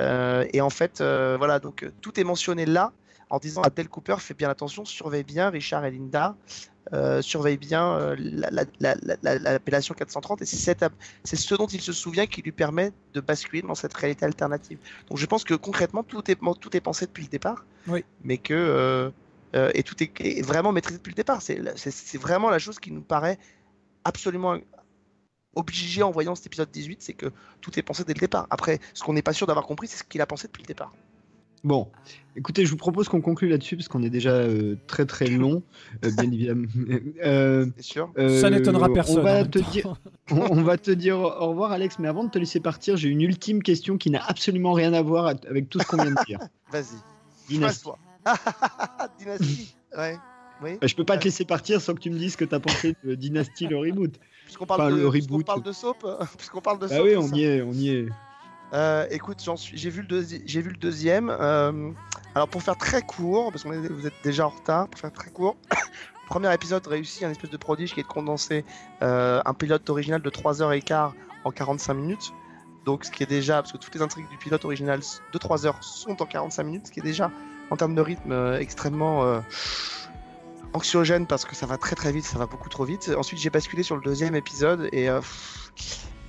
Euh, 0.01 0.45
et 0.53 0.61
en 0.61 0.71
fait, 0.71 1.01
euh, 1.01 1.37
voilà, 1.39 1.59
donc 1.61 1.89
tout 2.01 2.19
est 2.19 2.25
mentionné 2.25 2.67
là, 2.67 2.93
en 3.31 3.39
disant 3.39 3.63
à 3.63 3.71
Del 3.71 3.89
Cooper, 3.89 4.17
fais 4.19 4.35
bien 4.35 4.51
attention, 4.51 4.85
surveille 4.85 5.25
bien 5.25 5.51
Richard 5.51 5.85
et 5.85 5.91
Linda, 5.91 6.37
euh, 6.93 7.23
surveille 7.23 7.57
bien 7.57 7.95
euh, 7.95 8.17
la- 8.19 8.51
la- 8.51 8.65
la- 8.81 8.95
la- 9.03 9.17
la- 9.23 9.39
l'appellation 9.39 9.95
430, 9.95 10.43
et 10.43 10.45
c'est 10.45 10.77
ce 11.37 11.55
dont 11.55 11.67
il 11.67 11.81
se 11.81 11.93
souvient 11.93 12.27
qui 12.27 12.43
lui 12.43 12.53
permet 12.53 12.93
de 13.15 13.21
basculer 13.21 13.63
dans 13.63 13.75
cette 13.75 13.95
réalité 13.95 14.27
alternative. 14.27 14.79
Donc 15.09 15.19
je 15.19 15.27
pense 15.27 15.45
que 15.45 15.55
concrètement, 15.55 16.03
tout 16.03 16.31
est, 16.31 16.39
tout 16.61 16.77
est 16.77 16.81
pensé 16.81 17.07
depuis 17.07 17.23
le 17.25 17.31
départ 17.31 17.65
Oui. 17.89 18.05
mais 18.23 18.39
que 18.39 18.55
euh, 19.55 19.71
et 19.73 19.83
tout 19.83 20.03
est, 20.03 20.11
est 20.21 20.43
vraiment 20.43 20.73
maîtrisé 20.73 20.99
depuis 20.99 21.11
le 21.13 21.17
départ. 21.17 21.41
C'est 21.41 22.19
vraiment 22.19 22.51
la 22.51 22.59
chose 22.59 22.79
qui 22.81 22.91
nous 22.91 23.03
paraît 23.03 23.39
absolument 24.05 24.59
obligé 25.55 26.03
en 26.03 26.11
voyant 26.11 26.35
cet 26.35 26.47
épisode 26.47 26.71
18, 26.71 27.01
c'est 27.03 27.13
que 27.13 27.27
tout 27.61 27.79
est 27.79 27.83
pensé 27.83 28.05
dès 28.05 28.15
le 28.15 28.19
départ. 28.21 28.47
Après, 28.51 28.81
ce 28.93 29.03
qu'on 29.05 29.13
n'est 29.13 29.23
pas 29.23 29.33
sûr 29.33 29.47
d'avoir 29.47 29.67
compris, 29.67 29.87
c'est 29.87 29.99
ce 29.99 30.05
qu'il 30.05 30.21
a 30.21 30.27
pensé 30.27 30.49
depuis 30.49 30.63
le 30.63 30.67
départ. 30.67 30.93
Bon, 31.65 31.89
écoutez, 32.37 32.67
je 32.67 32.71
vous 32.71 32.77
propose 32.77 33.09
qu'on 33.09 33.23
conclue 33.23 33.49
là-dessus 33.49 33.77
parce 33.77 33.89
qu'on 33.89 34.03
est 34.03 34.11
déjà 34.11 34.33
euh, 34.33 34.77
très 34.87 35.07
très 35.07 35.27
long, 35.29 35.63
euh, 36.05 36.11
bien 36.17 36.31
évidemment. 36.31 36.67
Euh, 37.25 37.67
C'est 37.79 37.83
sûr. 37.85 38.13
Ça 38.17 38.51
n'étonnera 38.51 38.89
on 38.91 38.93
personne, 38.93 39.23
va 39.25 39.45
te 39.47 39.59
dire, 39.71 39.95
on, 40.31 40.41
on 40.59 40.63
va 40.63 40.77
te 40.77 40.91
dire 40.91 41.19
au 41.19 41.49
revoir, 41.49 41.73
Alex. 41.73 41.99
Mais 41.99 42.09
avant 42.09 42.25
de 42.25 42.31
te 42.31 42.39
laisser 42.39 42.61
partir, 42.61 42.97
j'ai 42.99 43.09
une 43.09 43.23
ultime 43.23 43.63
question 43.63 43.97
qui 43.97 44.11
n'a 44.11 44.23
absolument 44.27 44.73
rien 44.75 44.93
à 44.93 45.01
voir 45.01 45.27
avec 45.49 45.71
tout 45.71 45.79
ce 45.81 45.87
qu'on 45.87 45.97
vient 45.97 46.11
de 46.13 46.25
dire. 46.27 46.39
Vas-y. 46.71 46.97
Dynasty. 47.49 47.85
Passe-toi. 47.85 47.99
Dynasty. 49.19 49.75
Ouais. 49.97 50.17
Oui. 50.63 50.71
Bah, 50.81 50.87
je 50.87 50.95
peux 50.95 51.05
pas 51.05 51.17
te 51.19 51.25
laisser 51.25 51.45
partir 51.45 51.81
sans 51.81 51.95
que 51.95 52.01
tu 52.01 52.11
me 52.11 52.19
dises 52.19 52.33
ce 52.33 52.37
que 52.37 52.45
t'as 52.45 52.61
pensé 52.61 52.95
de 53.05 53.15
Dynasty 53.15 53.67
le 53.67 53.79
reboot. 53.79 54.15
Puisqu'on 54.45 54.67
parle, 54.67 54.83
Enfin, 54.83 54.91
de, 54.91 54.97
le 55.03 55.11
puisqu'on 55.11 55.33
reboot. 55.35 55.47
parle 55.47 55.63
de 55.63 55.73
soap, 55.73 55.97
euh, 56.05 56.17
puisqu'on 56.37 56.61
parle 56.61 56.79
de 56.79 56.87
Bah 56.87 56.97
soap, 56.97 57.05
oui, 57.05 57.11
c'est 57.13 57.17
on 57.17 57.29
ça. 57.29 57.37
y 57.37 57.43
est, 57.45 57.63
on 57.63 57.73
y 57.73 57.89
est. 57.89 58.09
Euh, 58.75 59.07
écoute, 59.11 59.49
j'ai 59.73 59.91
vu 59.91 60.03
le 60.03 60.77
deuxième. 60.77 61.31
euh, 61.31 61.91
alors 62.35 62.49
pour 62.49 62.63
faire 62.63 62.77
très 62.77 63.03
court, 63.03 63.53
parce 63.53 63.63
que 63.63 63.69
vous 63.69 64.07
êtes 64.07 64.15
déjà 64.25 64.47
en 64.47 64.51
retard, 64.51 64.89
pour 64.89 65.01
faire 65.01 65.13
très 65.13 65.31
court. 65.31 65.57
premier 66.29 66.53
épisode 66.53 66.85
réussit 66.87 67.23
un 67.23 67.31
espèce 67.31 67.51
de 67.51 67.57
prodige 67.57 67.95
qui 67.95 68.01
est 68.01 68.03
de 68.03 68.09
condenser 68.09 68.65
euh, 69.03 69.41
un 69.45 69.55
pilote 69.55 69.89
original 69.89 70.21
de 70.21 70.31
3h15 70.31 71.13
en 71.45 71.51
45 71.53 71.95
minutes. 71.95 72.33
Donc 72.85 73.05
ce 73.05 73.13
qui 73.13 73.23
est 73.23 73.27
déjà, 73.27 73.63
parce 73.63 73.73
que 73.73 73.79
toutes 73.79 73.95
les 73.95 74.03
intrigues 74.03 74.29
du 74.29 74.39
pilote 74.39 74.65
original 74.65 75.01
de 75.33 75.39
3 75.39 75.67
heures 75.67 75.83
sont 75.85 76.21
en 76.21 76.27
45 76.27 76.63
minutes, 76.65 76.87
ce 76.89 76.93
qui 76.93 76.99
est 76.99 77.05
déjà 77.05 77.31
en 77.71 77.77
termes 77.77 77.95
de 77.95 78.01
rythme 78.01 78.57
extrêmement 78.59 79.41
anxiogène 80.75 81.27
parce 81.27 81.45
que 81.45 81.55
ça 81.55 81.65
va 81.65 81.79
très 81.79 81.97
très 81.97 82.13
vite, 82.13 82.25
ça 82.25 82.39
va 82.39 82.47
beaucoup 82.47 82.69
trop 82.69 82.85
vite. 82.85 83.11
Ensuite 83.17 83.41
j'ai 83.41 83.49
basculé 83.49 83.83
sur 83.83 83.97
le 83.97 84.03
deuxième 84.03 84.35
épisode 84.35 84.89
et 84.93 85.09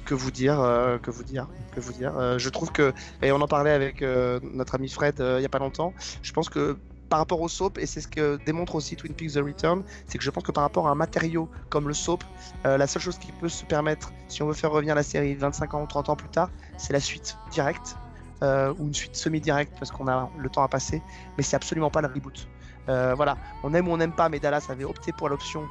que 0.05 0.13
vous 0.13 0.31
dire, 0.31 0.59
euh, 0.61 0.97
que 0.97 1.11
vous 1.11 1.23
dire, 1.23 1.47
que 1.73 1.79
vous 1.79 1.93
dire. 1.93 2.17
Euh, 2.17 2.37
je 2.37 2.49
trouve 2.49 2.71
que, 2.71 2.93
et 3.21 3.31
on 3.31 3.41
en 3.41 3.47
parlait 3.47 3.71
avec 3.71 4.01
euh, 4.01 4.39
notre 4.53 4.75
ami 4.75 4.89
Fred 4.89 5.19
euh, 5.19 5.39
il 5.39 5.43
y 5.43 5.45
a 5.45 5.49
pas 5.49 5.59
longtemps, 5.59 5.93
je 6.21 6.31
pense 6.31 6.49
que 6.49 6.77
par 7.09 7.19
rapport 7.19 7.41
au 7.41 7.47
soap, 7.47 7.77
et 7.77 7.85
c'est 7.85 8.01
ce 8.01 8.07
que 8.07 8.37
démontre 8.45 8.75
aussi 8.75 8.95
Twin 8.95 9.13
Peaks 9.13 9.33
The 9.33 9.37
Return, 9.37 9.83
c'est 10.07 10.17
que 10.17 10.23
je 10.23 10.29
pense 10.31 10.43
que 10.43 10.51
par 10.51 10.63
rapport 10.63 10.87
à 10.87 10.91
un 10.91 10.95
matériau 10.95 11.49
comme 11.69 11.87
le 11.87 11.93
soap, 11.93 12.23
euh, 12.65 12.77
la 12.77 12.87
seule 12.87 13.01
chose 13.01 13.17
qui 13.17 13.31
peut 13.31 13.49
se 13.49 13.65
permettre, 13.65 14.11
si 14.27 14.41
on 14.41 14.47
veut 14.47 14.53
faire 14.53 14.71
revenir 14.71 14.95
la 14.95 15.03
série 15.03 15.35
25 15.35 15.73
ans 15.73 15.83
ou 15.83 15.87
30 15.87 16.09
ans 16.09 16.15
plus 16.15 16.29
tard, 16.29 16.49
c'est 16.77 16.93
la 16.93 16.99
suite 16.99 17.37
directe, 17.51 17.95
euh, 18.43 18.73
ou 18.79 18.87
une 18.87 18.93
suite 18.93 19.15
semi-directe 19.15 19.73
parce 19.77 19.91
qu'on 19.91 20.07
a 20.07 20.29
le 20.37 20.49
temps 20.49 20.63
à 20.63 20.67
passer, 20.67 21.01
mais 21.37 21.43
c'est 21.43 21.55
absolument 21.55 21.89
pas 21.89 22.01
le 22.01 22.07
reboot. 22.07 22.47
Euh, 22.89 23.13
voilà, 23.15 23.37
on 23.63 23.73
aime 23.73 23.87
ou 23.87 23.91
on 23.91 23.97
n'aime 23.97 24.13
pas, 24.13 24.29
mais 24.29 24.39
Dallas 24.39 24.65
avait 24.69 24.83
opté 24.83 25.11
pour 25.11 25.29
l'option 25.29 25.63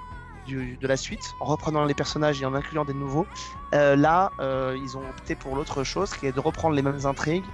de 0.49 0.87
la 0.87 0.97
suite, 0.97 1.35
en 1.41 1.47
reprenant 1.47 1.85
les 1.85 1.95
personnages 1.95 2.41
et 2.41 2.45
en 2.45 2.55
incluant 2.55 2.85
des 2.85 2.95
nouveaux. 2.95 3.27
Euh, 3.75 3.97
là, 3.97 4.31
euh, 4.41 4.77
ils 4.81 4.97
ont 4.97 5.03
opté 5.09 5.35
pour 5.35 5.57
l'autre 5.57 5.85
chose, 5.85 6.11
qui 6.15 6.27
est 6.27 6.33
de 6.33 6.41
reprendre 6.41 6.75
les 6.75 6.83
mêmes 6.83 7.07
intrigues, 7.07 7.45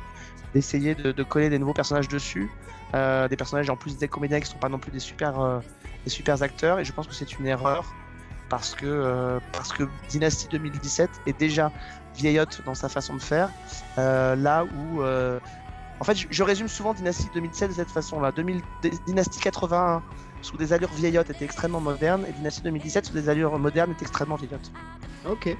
d'essayer 0.54 0.94
de, 0.94 1.22
coller 1.22 1.48
des 1.48 1.58
nouveaux 1.58 1.74
personnages 1.74 2.08
dessus, 2.08 2.50
euh, 2.94 3.28
des 3.28 3.36
personnages 3.36 3.70
en 3.70 3.76
plus 3.76 3.98
des 3.98 4.08
comédiens 4.08 4.40
qui 4.40 4.50
sont 4.50 4.58
pas 4.58 4.68
non 4.68 4.78
plus 4.78 4.90
des 4.90 4.98
super, 4.98 5.62
des 6.04 6.10
super 6.10 6.42
acteurs. 6.42 6.78
Et 6.80 6.84
je 6.84 6.92
pense 6.92 7.06
que 7.06 7.14
c'est 7.14 7.38
une 7.38 7.46
erreur 7.46 7.94
parce 8.48 8.74
que 8.74 9.38
parce 9.52 9.72
que 9.72 9.84
Dynasty 10.08 10.48
2017 10.48 11.08
est 11.26 11.38
déjà 11.38 11.70
vieillotte 12.16 12.62
dans 12.66 12.74
sa 12.74 12.88
façon 12.88 13.14
de 13.14 13.22
faire, 13.22 13.48
là 13.96 14.64
où 14.64 15.02
en 16.00 16.04
fait, 16.04 16.16
je, 16.30 16.42
résume 16.42 16.66
souvent 16.66 16.94
Dynasty 16.94 17.28
2007 17.34 17.70
de 17.70 17.74
cette 17.74 17.90
façon-là. 17.90 18.32
2000 18.32 18.62
D- 18.82 18.90
Dynasty 19.06 19.38
81 19.38 20.02
sous 20.42 20.56
des 20.56 20.72
allures 20.72 20.92
vieillottes 20.92 21.30
était 21.30 21.44
extrêmement 21.44 21.80
moderne 21.80 22.24
et 22.28 22.32
Dynasty 22.32 22.62
2017 22.62 23.06
sous 23.06 23.12
des 23.14 23.28
allures 23.28 23.58
modernes 23.58 23.92
est 23.98 24.02
extrêmement 24.02 24.36
vieillotte. 24.36 24.70
Ok. 25.28 25.56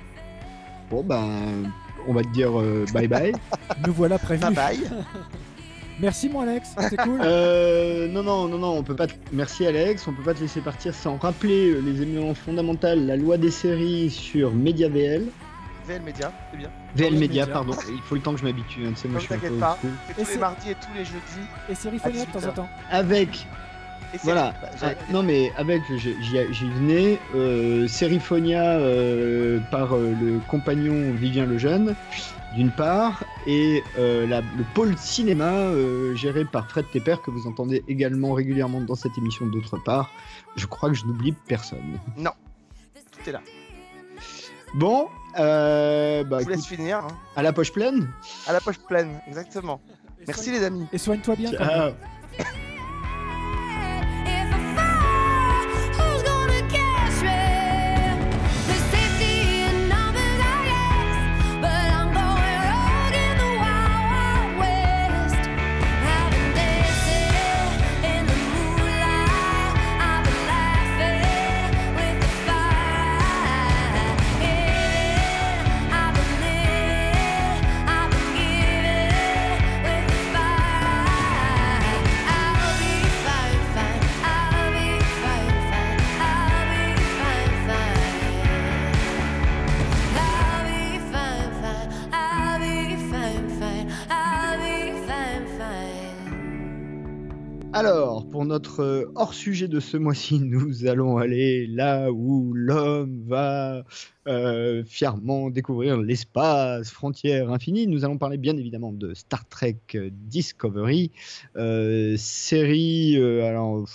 Bon, 0.91 1.03
ben, 1.03 1.71
on 2.09 2.13
va 2.15 2.23
te 2.23 2.29
dire 2.29 2.59
euh, 2.59 2.85
bye 2.93 3.07
bye. 3.09 3.33
Nous 3.87 3.93
voilà 3.93 4.19
prévenus. 4.19 4.55
Bye 4.57 4.79
bye. 4.79 4.91
Merci 6.01 6.31
mon 6.31 6.41
Alex, 6.41 6.71
c'était 6.79 6.97
cool. 6.97 7.21
Euh, 7.23 8.09
non, 8.09 8.23
non, 8.23 8.49
non, 8.49 8.57
non, 8.59 8.79
on 8.79 8.83
peut 8.83 8.97
pas. 8.97 9.07
te- 9.07 9.13
Merci 9.33 9.67
Alex, 9.67 10.09
on 10.09 10.15
peut 10.15 10.23
pas 10.23 10.33
te 10.33 10.41
laisser 10.41 10.63
partir 10.63 10.95
sans 10.95 11.19
rappeler 11.19 11.73
euh, 11.73 11.81
les 11.81 12.01
éléments 12.01 12.33
fondamentaux, 12.35 12.87
la 12.97 13.17
loi 13.17 13.37
des 13.37 13.51
séries 13.51 14.09
sur 14.11 14.51
MediaVL. 14.55 15.27
VL 15.87 16.01
Media, 16.03 16.33
c'est 16.51 16.57
bien. 16.57 16.71
VL 16.97 17.11
VL 17.11 17.21
Media, 17.21 17.43
Media. 17.45 17.47
pardon. 17.53 17.75
Il 17.91 18.01
faut 18.01 18.15
le 18.15 18.23
temps 18.23 18.33
que 18.33 18.39
je 18.41 18.45
m'habitue. 18.45 18.87
Hein, 18.87 18.93
tu 18.95 19.03
sais, 19.03 19.09
moi, 19.09 19.17
Ne 19.17 19.21
je 19.21 19.25
suis 19.27 19.35
un 19.35 19.37
t'inquiète 19.37 19.53
peu 19.53 19.59
pas, 19.59 19.79
c'est 19.83 19.89
tous 20.15 20.21
Et 20.21 20.25
les 20.25 20.25
c'est- 20.25 20.39
mardis 20.39 20.71
et 20.71 20.75
tous 20.75 20.95
les 20.97 21.05
jeudis. 21.05 21.47
Et 21.69 21.75
série 21.75 21.97
de 21.99 22.03
temps 22.03 22.09
18 22.11 22.37
en 22.49 22.53
temps. 22.53 22.69
Avec 22.91 23.29
c'est- 23.35 23.47
Voilà. 24.23 24.55
bah, 24.61 24.69
Ah, 24.83 24.93
non 25.13 25.23
mais 25.23 25.53
avec 25.57 25.83
j'y 25.97 26.69
venais. 26.71 27.19
Euh, 27.35 27.87
Serifonia 27.89 28.63
euh, 28.79 29.61
par 29.71 29.95
euh, 29.95 30.13
le 30.21 30.41
compagnon 30.49 31.13
Vivien 31.15 31.47
Lejeune, 31.47 31.95
d'une 32.57 32.71
part, 32.71 33.23
et 33.47 33.83
euh, 33.99 34.27
la- 34.27 34.41
le 34.41 34.65
pôle 34.75 34.97
cinéma 34.99 35.45
euh, 35.53 36.15
géré 36.17 36.45
par 36.45 36.69
Fred 36.69 36.85
Tepper 36.93 37.17
que 37.25 37.31
vous 37.31 37.47
entendez 37.47 37.85
également 37.89 38.33
régulièrement 38.33 38.81
dans 38.81 38.97
cette 38.97 39.17
émission 39.19 39.47
d'autre 39.47 39.77
part. 39.85 40.11
Je 40.57 40.67
crois 40.67 40.89
que 40.91 40.97
je 40.97 41.05
n'oublie 41.07 41.33
personne. 41.47 41.99
Non, 42.17 42.33
tout 43.13 43.29
est 43.29 43.33
là. 43.33 43.41
Bon, 44.75 45.07
euh, 45.39 46.25
bah, 46.25 46.39
Je 46.41 46.45
vous 46.45 46.51
laisse 46.51 46.59
écoute, 46.61 46.77
finir. 46.77 46.99
hein. 46.99 47.09
à 47.37 47.43
la 47.43 47.53
poche 47.53 47.73
pleine? 47.73 48.09
À 48.47 48.53
la 48.53 48.61
poche 48.61 48.79
pleine, 48.79 49.21
exactement. 49.29 49.81
Merci 50.27 50.51
les 50.51 50.63
amis. 50.65 50.87
Et 50.93 50.99
soigne-toi 50.99 51.37
bien. 51.37 51.51
quand 51.57 51.65
même. 51.65 51.95
Notre 98.51 98.81
euh, 98.81 99.13
hors-sujet 99.15 99.69
de 99.69 99.79
ce 99.79 99.97
mois-ci, 99.97 100.41
nous 100.45 100.87
allons 100.87 101.19
aller 101.19 101.69
là 101.69 102.11
où 102.11 102.53
l'homme 102.53 103.23
va 103.27 103.85
euh, 104.27 104.85
fièrement 104.85 105.51
découvrir 105.51 105.97
l'espace, 105.97 106.91
frontières 106.91 107.51
infinies. 107.51 107.87
Nous 107.87 108.05
allons 108.05 108.19
parler 108.19 108.39
bien 108.39 108.57
évidemment 108.57 108.93
de 108.93 109.15
Star 109.15 109.49
Trek 109.49 109.79
euh, 109.95 110.11
Discovery, 110.13 111.13
série. 112.17 113.17
alors, 113.17 113.89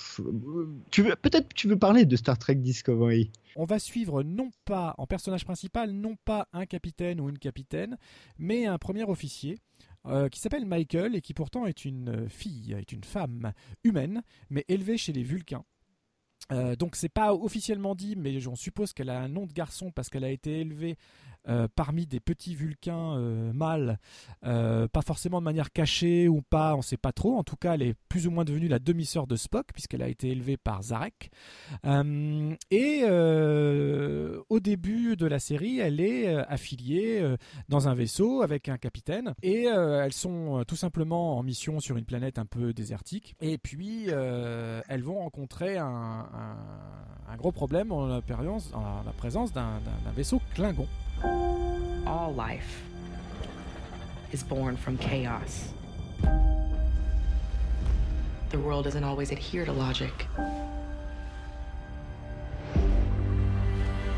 peut-être 1.21 1.49
tu 1.53 1.67
veux 1.67 1.77
parler 1.77 2.05
de 2.05 2.15
Star 2.15 2.37
Trek 2.37 2.55
Discovery? 2.55 3.31
On 3.57 3.65
va 3.65 3.79
suivre 3.79 4.23
non 4.23 4.49
pas 4.65 4.95
en 4.97 5.05
personnage 5.05 5.45
principal, 5.45 5.91
non 5.91 6.15
pas 6.23 6.47
un 6.53 6.65
capitaine 6.65 7.21
ou 7.21 7.29
une 7.29 7.39
capitaine, 7.39 7.97
mais 8.37 8.65
un 8.65 8.77
premier 8.77 9.03
officier 9.03 9.59
euh, 10.07 10.29
qui 10.29 10.39
s'appelle 10.39 10.65
Michael 10.65 11.15
et 11.15 11.21
qui 11.21 11.33
pourtant 11.33 11.65
est 11.65 11.85
une 11.85 12.29
fille, 12.29 12.73
est 12.73 12.91
une 12.91 13.03
femme 13.03 13.53
humaine, 13.83 14.21
mais 14.49 14.65
élevée 14.67 14.97
chez 14.97 15.13
les 15.13 15.23
Vulcains. 15.23 15.65
Euh, 16.51 16.75
donc 16.75 16.95
c'est 16.95 17.09
pas 17.09 17.33
officiellement 17.33 17.95
dit, 17.95 18.15
mais 18.15 18.39
j'en 18.39 18.55
suppose 18.55 18.93
qu'elle 18.93 19.09
a 19.09 19.19
un 19.19 19.29
nom 19.29 19.45
de 19.47 19.53
garçon 19.53 19.91
parce 19.91 20.09
qu'elle 20.09 20.23
a 20.23 20.29
été 20.29 20.59
élevée 20.59 20.97
euh, 21.47 21.67
parmi 21.75 22.07
des 22.07 22.19
petits 22.19 22.55
vulcains 22.55 23.17
euh, 23.17 23.53
mâles, 23.53 23.99
euh, 24.45 24.87
pas 24.87 25.01
forcément 25.01 25.39
de 25.39 25.45
manière 25.45 25.71
cachée 25.71 26.27
ou 26.27 26.41
pas, 26.41 26.75
on 26.75 26.81
sait 26.81 26.97
pas 26.97 27.11
trop. 27.11 27.37
En 27.37 27.43
tout 27.43 27.55
cas, 27.55 27.75
elle 27.75 27.83
est 27.83 27.95
plus 28.09 28.25
ou 28.25 28.31
moins 28.31 28.45
devenue 28.45 28.67
la 28.67 28.79
demi-sœur 28.79 29.27
de 29.27 29.35
Spock 29.35 29.67
puisqu'elle 29.71 30.01
a 30.01 30.07
été 30.07 30.29
élevée 30.29 30.57
par 30.57 30.81
Zarek. 30.81 31.29
Et 32.71 33.03
au 34.49 34.59
début 34.59 35.15
de 35.15 35.25
la 35.25 35.39
série, 35.39 35.79
elle 35.79 35.99
est 35.99 36.35
affiliée 36.35 37.35
dans 37.69 37.87
un 37.87 37.93
vaisseau 37.93 38.41
avec 38.41 38.69
un 38.69 38.77
capitaine 38.77 39.33
et 39.43 39.63
elles 39.65 40.13
sont 40.13 40.63
tout 40.67 40.75
simplement 40.75 41.37
en 41.37 41.43
mission 41.43 41.79
sur 41.79 41.97
une 41.97 42.05
planète 42.05 42.39
un 42.39 42.45
peu 42.45 42.73
désertique. 42.73 43.35
Et 43.39 43.57
puis 43.57 44.07
elles 44.07 45.03
vont 45.03 45.19
rencontrer 45.19 45.77
un, 45.77 46.27
gros 47.37 47.51
problème 47.51 47.91
en 47.91 48.07
la, 48.07 48.21
en 48.73 49.03
la 49.03 49.13
présence 49.17 49.53
d'un 49.53 49.79
vaisseau 50.15 50.41
Klingon. 50.53 50.87
All 51.23 52.33
life 52.35 52.83
is 54.31 54.43
born 54.43 54.75
from 54.75 54.97
chaos. 54.97 55.69
The 58.49 58.59
world 58.59 58.85
doesn't 58.85 59.03
always 59.03 59.31
adhere 59.31 59.65
to 59.65 59.71
logic. 59.71 60.27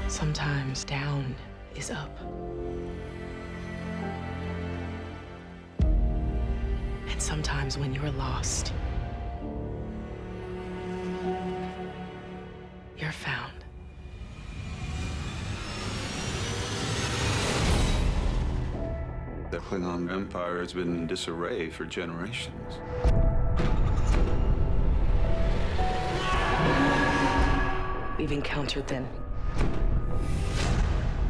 Sometimes 0.08 0.84
down 0.84 1.36
is 1.76 1.92
up. 1.92 2.18
And 5.80 7.22
sometimes 7.22 7.78
when 7.78 7.94
you're 7.94 8.12
lost, 8.12 8.74
you're 12.98 13.12
found. 13.12 13.67
The 19.50 19.60
Klingon 19.60 20.12
Empire 20.12 20.60
has 20.60 20.74
been 20.74 20.94
in 20.94 21.08
disarray 21.08 21.70
for 21.70 21.86
generations. 21.86 22.80
We've 28.18 28.34
encountered 28.34 28.88
them. 28.88 29.08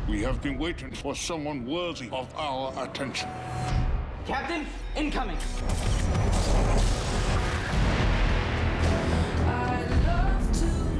We 0.09 0.23
have 0.23 0.41
been 0.41 0.57
waiting 0.57 0.91
for 0.95 1.13
someone 1.13 1.63
worthy 1.67 2.09
of 2.11 2.33
our 2.35 2.73
attention. 2.83 3.29
Captain, 4.25 4.65
incoming! 4.95 5.37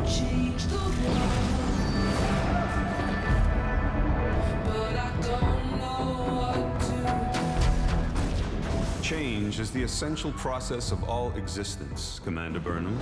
Change 0.06 0.68
is 9.11 9.72
the 9.72 9.84
essential 9.84 10.34
process 10.34 10.92
of 10.92 11.02
all 11.06 11.32
existence, 11.38 12.19
Commander 12.26 12.60
Burnham. 12.60 13.00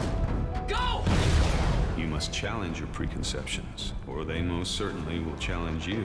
Go! 0.67 1.03
You 1.97 2.05
must 2.05 2.31
challenge 2.31 2.77
your 2.77 2.87
preconceptions, 2.89 3.91
or 4.07 4.23
they 4.23 4.43
most 4.43 4.75
certainly 4.75 5.19
will 5.19 5.35
challenge 5.37 5.87
you. 5.87 6.03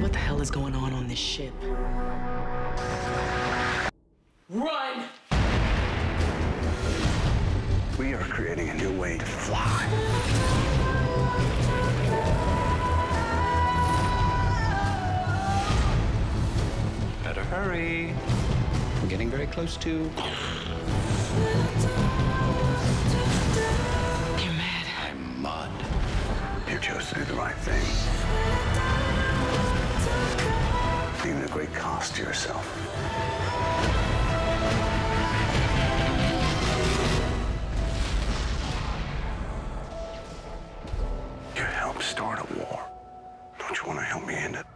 What 0.00 0.12
the 0.12 0.18
hell 0.18 0.40
is 0.40 0.50
going 0.50 0.74
on 0.74 0.94
on 0.94 1.06
this 1.06 1.18
ship? 1.18 1.52
Run! 4.48 5.04
We 7.98 8.14
are 8.14 8.24
creating 8.24 8.70
a 8.70 8.74
new 8.74 8.98
way 8.98 9.18
to 9.18 9.24
fly. 9.26 10.75
Hurry. 17.50 18.12
I'm 19.00 19.08
getting 19.08 19.30
very 19.30 19.46
close 19.46 19.76
to. 19.76 19.90
You're 19.90 20.10
mad. 24.52 24.86
I'm 25.04 25.40
mud. 25.40 25.70
You 26.68 26.80
chose 26.80 27.08
to 27.10 27.14
do 27.14 27.24
the 27.24 27.34
right 27.34 27.54
thing. 27.54 27.86
Even 31.24 31.42
at 31.42 31.50
great 31.52 31.72
cost 31.72 32.16
to 32.16 32.22
yourself. 32.22 32.66
You 41.54 41.62
helped 41.62 42.02
start 42.02 42.40
a 42.40 42.54
war. 42.58 42.80
Don't 43.60 43.78
you 43.78 43.86
want 43.86 44.00
to 44.00 44.04
help 44.04 44.26
me 44.26 44.34
end 44.34 44.56
it? 44.56 44.66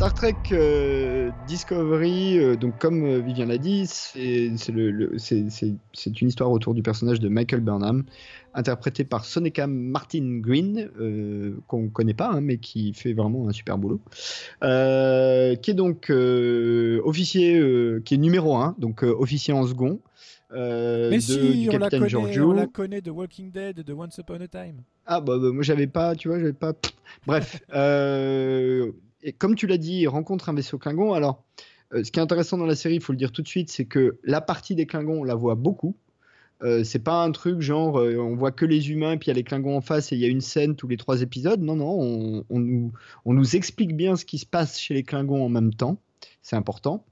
Star 0.00 0.14
Trek 0.14 0.34
euh, 0.52 1.30
Discovery, 1.46 2.38
euh, 2.38 2.56
donc 2.56 2.78
comme 2.78 3.04
euh, 3.04 3.18
Vivien 3.18 3.44
l'a 3.44 3.58
dit, 3.58 3.86
c'est 3.86 4.46
une 4.46 6.28
histoire 6.28 6.50
autour 6.50 6.72
du 6.72 6.82
personnage 6.82 7.20
de 7.20 7.28
Michael 7.28 7.60
Burnham, 7.60 8.04
interprété 8.54 9.04
par 9.04 9.26
Soneca 9.26 9.66
Martin 9.66 10.38
Green, 10.40 10.88
euh, 10.98 11.54
qu'on 11.66 11.90
connaît 11.90 12.14
pas, 12.14 12.30
hein, 12.30 12.40
mais 12.40 12.56
qui 12.56 12.94
fait 12.94 13.12
vraiment 13.12 13.46
un 13.46 13.52
super 13.52 13.76
boulot, 13.76 14.00
qui 14.62 14.66
est 15.70 15.74
donc 15.76 16.08
officier, 16.08 17.60
qui 18.06 18.14
est 18.14 18.18
numéro 18.18 18.56
1, 18.56 18.76
donc 18.78 19.02
officier 19.02 19.52
en 19.52 19.66
second. 19.66 20.00
euh, 20.52 21.10
Mais 21.10 21.16
de- 21.16 21.20
si, 21.20 21.36
du 21.58 21.68
on 21.68 21.72
la, 21.72 21.78
capitaine 21.78 21.98
connaît, 22.00 22.08
Giorgio. 22.08 22.48
on 22.48 22.54
la 22.54 22.66
connaît 22.66 23.00
de 23.02 23.10
Walking 23.10 23.50
Dead 23.52 23.78
et 23.78 23.84
de 23.84 23.92
Once 23.92 24.16
Upon 24.16 24.40
a 24.40 24.48
Time. 24.48 24.76
Ah 25.04 25.20
bah, 25.20 25.36
bah, 25.38 25.50
moi 25.52 25.62
j'avais 25.62 25.86
pas, 25.88 26.14
tu 26.16 26.28
vois, 26.28 26.38
j'avais 26.38 26.54
pas. 26.54 26.72
Bref, 27.26 27.60
euh, 27.74 28.92
et 29.22 29.32
comme 29.32 29.54
tu 29.54 29.66
l'as 29.66 29.78
dit, 29.78 30.06
rencontre 30.06 30.48
un 30.48 30.54
vaisseau 30.54 30.78
Klingon. 30.78 31.12
Alors, 31.12 31.44
euh, 31.92 32.04
ce 32.04 32.10
qui 32.10 32.18
est 32.18 32.22
intéressant 32.22 32.58
dans 32.58 32.66
la 32.66 32.76
série, 32.76 32.96
il 32.96 33.00
faut 33.00 33.12
le 33.12 33.18
dire 33.18 33.32
tout 33.32 33.42
de 33.42 33.48
suite, 33.48 33.70
c'est 33.70 33.84
que 33.84 34.18
la 34.24 34.40
partie 34.40 34.74
des 34.74 34.86
Klingons, 34.86 35.20
on 35.20 35.24
la 35.24 35.34
voit 35.34 35.54
beaucoup. 35.54 35.96
Euh, 36.62 36.84
c'est 36.84 36.98
pas 36.98 37.22
un 37.22 37.32
truc 37.32 37.62
genre 37.62 37.98
euh, 37.98 38.18
on 38.18 38.36
voit 38.36 38.52
que 38.52 38.66
les 38.66 38.90
humains 38.90 39.16
puis 39.16 39.28
il 39.28 39.30
y 39.30 39.30
a 39.30 39.34
les 39.34 39.44
Klingons 39.44 39.78
en 39.78 39.80
face 39.80 40.12
et 40.12 40.16
il 40.16 40.20
y 40.20 40.26
a 40.26 40.28
une 40.28 40.42
scène 40.42 40.76
tous 40.76 40.88
les 40.88 40.98
trois 40.98 41.22
épisodes. 41.22 41.62
Non 41.62 41.74
non, 41.74 42.44
on, 42.50 42.92
nous 43.32 43.56
explique 43.56 43.96
bien 43.96 44.14
ce 44.14 44.26
qui 44.26 44.36
se 44.36 44.44
passe 44.44 44.78
chez 44.78 44.92
les 44.92 45.02
Klingons 45.02 45.42
en 45.42 45.48
même 45.48 45.72
temps. 45.72 46.02
C'est 46.42 46.56
important. 46.56 47.04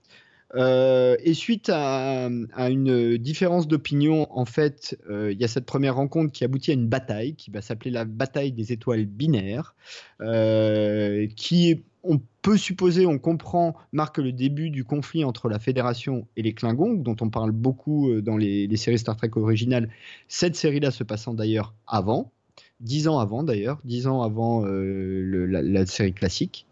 Euh, 0.55 1.17
et 1.23 1.35
suite 1.35 1.69
à, 1.69 2.31
à 2.55 2.71
une 2.71 3.19
différence 3.19 3.69
d'opinion, 3.69 4.27
en 4.31 4.47
fait, 4.47 4.99
euh, 5.11 5.33
il 5.33 5.39
y 5.39 5.45
a 5.45 5.49
cette 5.49 5.67
première 5.67 5.97
rencontre 5.97 6.33
qui 6.33 6.45
aboutit 6.45 6.71
à 6.71 6.75
une 6.75 6.89
bataille 6.89 7.35
qui 7.35 7.51
va 7.51 7.61
s'appeler 7.61 7.91
la 7.91 8.05
bataille 8.05 8.53
des 8.53 8.73
étoiles 8.73 9.05
binaires, 9.05 9.75
euh, 10.21 11.27
qui, 11.37 11.85
on 12.03 12.21
peut 12.43 12.57
supposer, 12.57 13.07
on 13.07 13.19
comprend, 13.19 13.75
marque 13.93 14.19
le 14.19 14.33
début 14.33 14.71
du 14.71 14.85
conflit 14.85 15.25
entre 15.25 15.49
la 15.49 15.59
Fédération 15.59 16.27
et 16.37 16.43
les 16.43 16.55
Klingons, 16.55 16.95
dont 16.95 17.17
on 17.21 17.31
parle 17.31 17.51
beaucoup 17.51 18.11
euh, 18.11 18.23
dans 18.23 18.37
les, 18.37 18.75
séries 18.77 18.99
Star 18.99 19.17
Trek 19.17 19.31
originales. 19.37 19.91
Cette 20.29 20.57
série-là 20.57 20.91
se 20.91 21.05
passant 21.05 21.35
d'ailleurs 21.35 21.75
avant, 21.87 22.33
dix 22.81 23.09
ans 23.09 23.19
avant 23.19 23.43
d'ailleurs, 23.43 23.81
dix 23.85 24.07
ans 24.07 24.23
avant 24.23 24.65
euh, 24.65 25.47
la- 25.47 25.87
série 25.87 26.13
classique. 26.13 26.67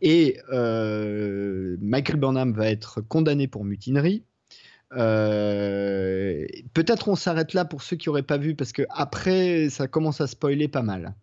Et 0.00 0.38
euh, 0.52 1.76
Michael 1.80 2.16
Burnham 2.16 2.52
va 2.52 2.70
être 2.70 3.00
condamné 3.00 3.48
pour 3.48 3.64
mutinerie. 3.64 4.22
Peut-être 4.90 7.08
on 7.08 7.16
s'arrête 7.16 7.54
là 7.54 7.64
pour 7.64 7.82
ceux 7.82 7.96
qui 7.96 8.08
n'auraient 8.08 8.22
pas 8.22 8.38
vu, 8.38 8.54
parce 8.54 8.72
que 8.72 8.82
après 8.90 9.70
ça 9.70 9.88
commence 9.88 10.20
à 10.20 10.26
spoiler 10.26 10.68
pas 10.68 10.82
mal. 10.82 11.14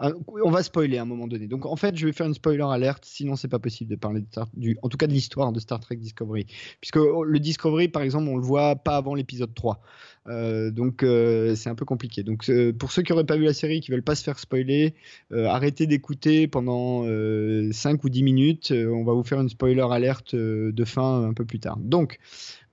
On 0.00 0.50
va 0.50 0.62
spoiler 0.62 0.98
à 0.98 1.02
un 1.02 1.06
moment 1.06 1.26
donné. 1.26 1.48
Donc 1.48 1.66
en 1.66 1.76
fait, 1.76 1.96
je 1.96 2.06
vais 2.06 2.12
faire 2.12 2.26
une 2.26 2.34
spoiler 2.34 2.62
alerte, 2.62 3.04
sinon 3.04 3.34
c'est 3.34 3.48
pas 3.48 3.58
possible 3.58 3.90
de 3.90 3.96
parler 3.96 4.22
du, 4.54 4.78
en 4.82 4.88
tout 4.88 4.96
cas 4.96 5.06
de 5.06 5.12
l'histoire 5.12 5.52
de 5.52 5.58
Star 5.58 5.80
Trek 5.80 5.96
Discovery, 5.96 6.46
puisque 6.80 6.96
le 6.96 7.38
Discovery, 7.38 7.88
par 7.88 8.02
exemple, 8.02 8.28
on 8.28 8.36
le 8.36 8.42
voit 8.42 8.76
pas 8.76 8.96
avant 8.96 9.14
l'épisode 9.14 9.54
3. 9.54 9.80
Euh, 10.28 10.70
donc 10.70 11.02
euh, 11.02 11.54
c'est 11.54 11.70
un 11.70 11.74
peu 11.74 11.84
compliqué. 11.84 12.22
Donc 12.22 12.48
euh, 12.48 12.72
pour 12.72 12.92
ceux 12.92 13.02
qui 13.02 13.12
n'auraient 13.12 13.24
pas 13.24 13.36
vu 13.36 13.44
la 13.44 13.54
série, 13.54 13.80
qui 13.80 13.90
veulent 13.90 14.02
pas 14.02 14.14
se 14.14 14.22
faire 14.22 14.38
spoiler, 14.38 14.94
arrêtez 15.32 15.86
d'écouter 15.86 16.46
pendant 16.46 17.04
euh, 17.06 17.70
5 17.72 18.04
ou 18.04 18.08
10 18.08 18.22
minutes. 18.22 18.72
On 18.72 19.04
va 19.04 19.12
vous 19.12 19.24
faire 19.24 19.40
une 19.40 19.48
spoiler 19.48 19.86
alerte 19.90 20.34
de 20.34 20.84
fin 20.84 21.24
un 21.24 21.32
peu 21.32 21.44
plus 21.44 21.60
tard. 21.60 21.78
Donc 21.78 22.18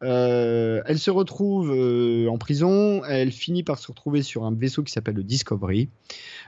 elle 0.02 1.00
se 1.00 1.10
retrouve 1.10 1.72
en 2.30 2.38
prison. 2.38 3.04
Elle 3.06 3.32
finit 3.32 3.64
par 3.64 3.80
se 3.80 3.88
retrouver 3.88 4.22
sur 4.22 4.44
un 4.44 4.54
vaisseau 4.54 4.84
qui 4.84 4.92
s'appelle 4.92 5.16
le 5.16 5.24
Discovery, 5.24 5.90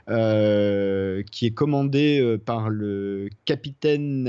qui 0.07 1.45
est 1.45 1.53
commandé 1.53 2.37
par 2.45 2.69
le 2.69 3.29
capitaine 3.45 4.25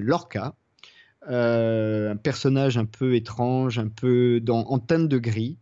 Lorca. 0.00 0.54
Un 1.26 2.16
personnage 2.16 2.76
un 2.76 2.86
peu 2.86 3.14
étrange, 3.14 3.78
un 3.78 3.88
peu 3.88 4.40
dans, 4.40 4.64
en 4.66 4.78
teinte 4.78 5.08
de 5.08 5.18
gris, 5.18 5.56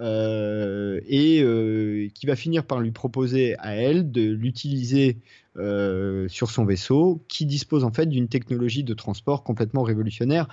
euh, 0.00 1.00
et 1.06 1.42
euh, 1.42 2.08
qui 2.14 2.26
va 2.26 2.36
finir 2.36 2.64
par 2.64 2.80
lui 2.80 2.92
proposer 2.92 3.56
à 3.58 3.74
elle 3.74 4.12
de 4.12 4.22
l'utiliser 4.22 5.18
euh, 5.56 6.28
sur 6.28 6.50
son 6.50 6.64
vaisseau, 6.64 7.24
qui 7.28 7.46
dispose 7.46 7.82
en 7.82 7.92
fait 7.92 8.06
d'une 8.06 8.28
technologie 8.28 8.84
de 8.84 8.94
transport 8.94 9.42
complètement 9.42 9.82
révolutionnaire, 9.82 10.46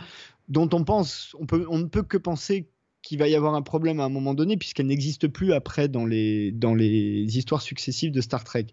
dont 0.50 0.70
on 0.74 0.84
pense, 0.84 1.36
on, 1.40 1.46
peut, 1.46 1.66
on 1.70 1.78
ne 1.78 1.86
peut 1.86 2.02
que 2.02 2.18
penser 2.18 2.68
qu'il 3.04 3.20
va 3.20 3.28
y 3.28 3.36
avoir 3.36 3.54
un 3.54 3.62
problème 3.62 4.00
à 4.00 4.06
un 4.06 4.10
moment 4.10 4.34
donné, 4.34 4.58
puisqu'elle 4.58 4.88
n'existe 4.88 5.28
plus 5.28 5.54
après 5.54 5.88
dans 5.90 6.08
les, 6.08 6.52
dans 6.52 6.74
les 6.74 7.38
histoires 7.38 7.62
successives 7.62 8.12
de 8.12 8.20
Star 8.20 8.44
Trek. 8.44 8.66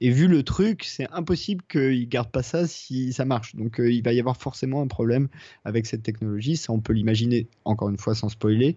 Et 0.00 0.10
vu 0.10 0.28
le 0.28 0.44
truc, 0.44 0.84
c'est 0.84 1.10
impossible 1.10 1.64
qu'ils 1.68 2.08
gardent 2.08 2.30
pas 2.30 2.44
ça 2.44 2.68
si 2.68 3.12
ça 3.12 3.24
marche. 3.24 3.56
Donc 3.56 3.80
il 3.84 4.00
va 4.04 4.12
y 4.12 4.20
avoir 4.20 4.36
forcément 4.36 4.80
un 4.80 4.86
problème 4.86 5.26
avec 5.64 5.86
cette 5.86 6.04
technologie, 6.04 6.56
ça 6.56 6.72
on 6.72 6.78
peut 6.78 6.92
l'imaginer, 6.92 7.48
encore 7.64 7.88
une 7.88 7.98
fois 7.98 8.14
sans 8.14 8.28
spoiler. 8.28 8.76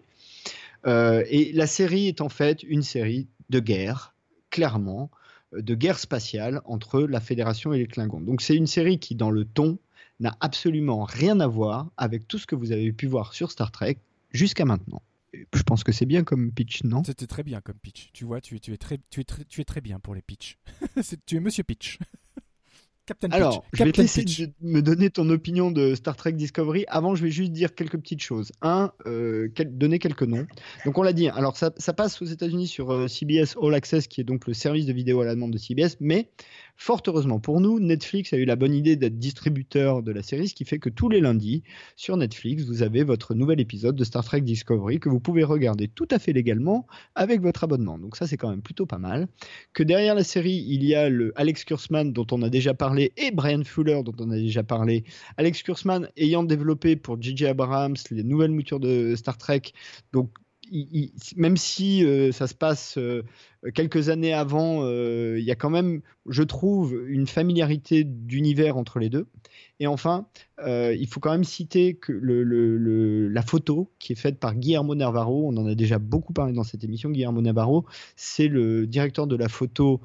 Euh, 0.86 1.24
et 1.30 1.52
la 1.54 1.68
série 1.68 2.08
est 2.08 2.22
en 2.22 2.30
fait 2.30 2.64
une 2.64 2.84
série 2.84 3.28
de 3.50 3.60
guerre, 3.60 4.16
clairement, 4.50 5.10
euh, 5.54 5.62
de 5.62 5.76
guerre 5.76 6.00
spatiale 6.00 6.62
entre 6.66 7.02
la 7.02 7.20
Fédération 7.20 7.74
et 7.74 7.80
les 7.80 7.88
Klingons. 7.88 8.22
Donc 8.22 8.42
c'est 8.42 8.56
une 8.56 8.68
série 8.68 9.00
qui, 9.00 9.16
dans 9.16 9.32
le 9.32 9.46
ton, 9.46 9.80
n'a 10.20 10.36
absolument 10.40 11.04
rien 11.04 11.40
à 11.40 11.48
voir 11.48 11.92
avec 11.98 12.28
tout 12.28 12.38
ce 12.38 12.46
que 12.46 12.56
vous 12.56 12.72
avez 12.72 12.92
pu 12.92 13.08
voir 13.08 13.34
sur 13.34 13.52
Star 13.52 13.72
Trek 13.72 13.98
jusqu'à 14.32 14.66
maintenant. 14.66 15.02
Je 15.34 15.64
pense 15.64 15.84
que 15.84 15.92
c'est 15.92 16.06
bien 16.06 16.24
comme 16.24 16.52
pitch, 16.52 16.84
non? 16.84 17.04
C'était 17.04 17.26
très 17.26 17.44
bien 17.44 17.60
comme 17.60 17.76
pitch. 17.76 18.12
Tu 18.14 18.24
vois, 18.24 18.40
tu, 18.40 18.56
es, 18.56 18.78
très, 18.78 19.00
tu, 19.10 19.22
es 19.22 19.24
très, 19.24 19.44
tu 19.46 19.62
es 19.62 19.66
très 19.66 19.82
bien 19.82 20.00
pour 20.00 20.14
les 20.14 20.22
pitchs. 20.22 20.58
Tu 21.26 21.38
es 21.38 21.40
Monsieur 21.40 21.64
Pitch. 21.64 21.98
Captain 23.06 23.28
Alors, 23.32 23.64
Pitch. 23.64 23.70
je 23.74 23.84
vais 23.84 23.90
Captain 23.92 24.02
laisser 24.04 24.22
Pitch. 24.24 24.42
de 24.42 24.52
me 24.62 24.82
donner 24.82 25.10
ton 25.10 25.30
opinion 25.30 25.72
de 25.72 25.94
Star 25.94 26.16
Trek 26.16 26.32
Discovery. 26.34 26.86
Avant, 26.88 27.16
je 27.16 27.24
vais 27.24 27.32
juste 27.32 27.52
dire 27.52 27.76
quelques 27.76 27.98
petites 27.98 28.22
choses. 28.22 28.54
Un, 28.62 28.94
euh, 29.08 29.50
quel- 29.54 29.78
donner 29.78 30.00
quelques 30.00 30.24
noms. 30.24 30.48
Donc, 30.86 30.98
on 30.98 31.04
l'a 31.04 31.12
dit. 31.12 31.28
Alors, 31.28 31.58
ça, 31.58 31.72
ça 31.78 31.92
passe 31.92 32.22
aux 32.22 32.26
États-Unis 32.26 32.68
sur 32.68 32.92
euh, 32.94 33.10
CBS 33.10 33.58
All 33.62 33.74
Access, 33.74 34.08
qui 34.08 34.22
est 34.22 34.24
donc 34.24 34.48
le 34.48 34.54
service 34.54 34.86
de 34.86 34.94
vidéo 34.94 35.20
à 35.20 35.26
la 35.26 35.36
demande 35.36 35.52
de 35.52 35.58
CBS. 35.58 35.98
Mais, 36.00 36.30
fort 36.76 37.02
heureusement 37.08 37.40
pour 37.40 37.62
nous, 37.62 37.80
Netflix 37.80 38.34
a 38.34 38.38
eu 38.38 38.46
la 38.46 38.56
bonne 38.56 38.74
idée 38.74 38.96
d'être 38.96 39.18
distributeur 39.18 40.04
de 40.04 40.12
la 40.12 40.24
série, 40.24 40.48
ce 40.48 40.56
qui 40.56 40.66
fait 40.66 40.80
que 40.80 40.90
tous 40.90 41.10
les 41.10 41.22
lundis, 41.22 41.64
sur 41.96 42.18
Netflix, 42.18 42.64
vous 42.64 42.82
avez 42.82 43.04
votre 43.04 43.34
nouvel 43.34 43.60
épisode 43.60 43.96
de 43.96 44.04
Star 44.04 44.24
Trek 44.24 44.42
Discovery 44.42 45.00
que 45.00 45.10
vous 45.10 45.20
pouvez 45.20 45.44
regarder 45.44 45.88
tout 45.88 46.08
à 46.12 46.20
fait 46.20 46.34
légalement 46.34 46.88
avec 47.16 47.42
votre 47.42 47.64
abonnement. 47.64 47.98
Donc, 47.98 48.16
ça, 48.16 48.28
c'est 48.28 48.38
quand 48.38 48.50
même 48.50 48.62
plutôt 48.62 48.86
pas 48.86 48.98
mal 48.98 49.28
que 49.74 49.84
derrière 49.84 50.16
la 50.16 50.24
série, 50.24 50.66
il 50.68 50.84
y 50.84 50.96
a 50.96 51.10
le 51.10 51.32
Alex 51.36 51.64
Kurzman 51.64 52.14
dont 52.14 52.28
on 52.32 52.42
a 52.42 52.50
déjà 52.50 52.74
parlé 52.74 53.14
et 53.18 53.32
Brian 53.32 53.64
Fuller 53.64 54.02
dont 54.04 54.16
on 54.20 54.30
a 54.32 54.36
déjà 54.36 54.64
parlé. 54.64 55.04
Alex 55.38 55.64
Kurzman 55.64 56.10
ayant 56.18 56.44
développé 56.44 56.96
pour 56.96 57.22
J.J. 57.22 57.48
Abrams 57.48 57.96
les 58.12 58.24
nouvelles 58.24 58.52
moutures 58.52 58.80
de 58.80 59.16
Star 59.16 59.38
Trek, 59.38 59.62
donc 60.12 60.32
même 61.36 61.58
si 61.58 62.06
euh, 62.06 62.32
ça 62.32 62.48
se 62.48 62.54
passe 62.54 62.98
euh, 62.98 63.24
quelques 63.74 64.10
années 64.10 64.34
avant, 64.34 64.84
euh, 64.84 65.38
il 65.40 65.46
y 65.46 65.52
a 65.52 65.56
quand 65.56 65.70
même, 65.70 66.02
je 66.28 66.44
trouve, 66.44 66.96
une 67.08 67.28
familiarité 67.28 68.04
d'univers 68.04 68.78
entre 68.78 69.00
les 69.00 69.10
deux. 69.10 69.28
Et 69.80 69.88
enfin, 69.88 70.28
il 70.66 71.08
faut 71.08 71.20
quand 71.20 71.32
même 71.32 71.44
citer 71.44 72.00
la 72.08 73.42
photo 73.42 73.92
qui 74.00 74.14
est 74.14 74.16
faite 74.16 74.40
par 74.40 74.56
Guillermo 74.56 74.96
Navarro, 74.96 75.50
on 75.50 75.58
en 75.58 75.66
a 75.66 75.76
déjà 75.76 76.00
beaucoup 76.00 76.32
parlé 76.32 76.54
dans 76.54 76.64
cette 76.64 76.84
émission, 76.86 77.10
Guillermo 77.10 77.42
Navarro, 77.42 77.86
c'est 78.16 78.48
le 78.48 78.88
directeur 78.88 79.28
de 79.28 79.36
la 79.36 79.50
photo 79.50 80.00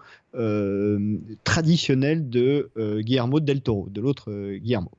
traditionnelle 1.45 2.29
de 2.29 2.71
Guillermo 2.77 3.39
del 3.39 3.61
Toro, 3.61 3.89
de 3.89 4.01
l'autre 4.01 4.57
Guillermo. 4.57 4.91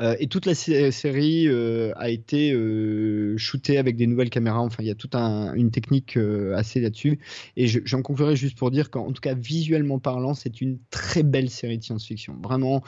Euh, 0.00 0.16
et 0.18 0.26
toute 0.26 0.46
la 0.46 0.54
sé- 0.54 0.90
série 0.90 1.46
euh, 1.48 1.92
a 1.96 2.10
été 2.10 2.52
euh, 2.52 3.36
shootée 3.38 3.78
avec 3.78 3.96
des 3.96 4.06
nouvelles 4.06 4.30
caméras. 4.30 4.60
Enfin, 4.60 4.82
il 4.82 4.86
y 4.86 4.90
a 4.90 4.94
toute 4.94 5.14
un- 5.14 5.54
une 5.54 5.70
technique 5.70 6.16
euh, 6.16 6.54
assez 6.56 6.80
là-dessus. 6.80 7.20
Et 7.56 7.66
je- 7.66 7.80
j'en 7.84 8.02
conclurai 8.02 8.36
juste 8.36 8.58
pour 8.58 8.70
dire 8.70 8.90
qu'en 8.90 9.12
tout 9.12 9.20
cas, 9.20 9.34
visuellement 9.34 9.98
parlant, 9.98 10.34
c'est 10.34 10.60
une 10.60 10.78
très 10.90 11.22
belle 11.22 11.50
série 11.50 11.78
de 11.78 11.84
science-fiction. 11.84 12.36
Vraiment, 12.42 12.82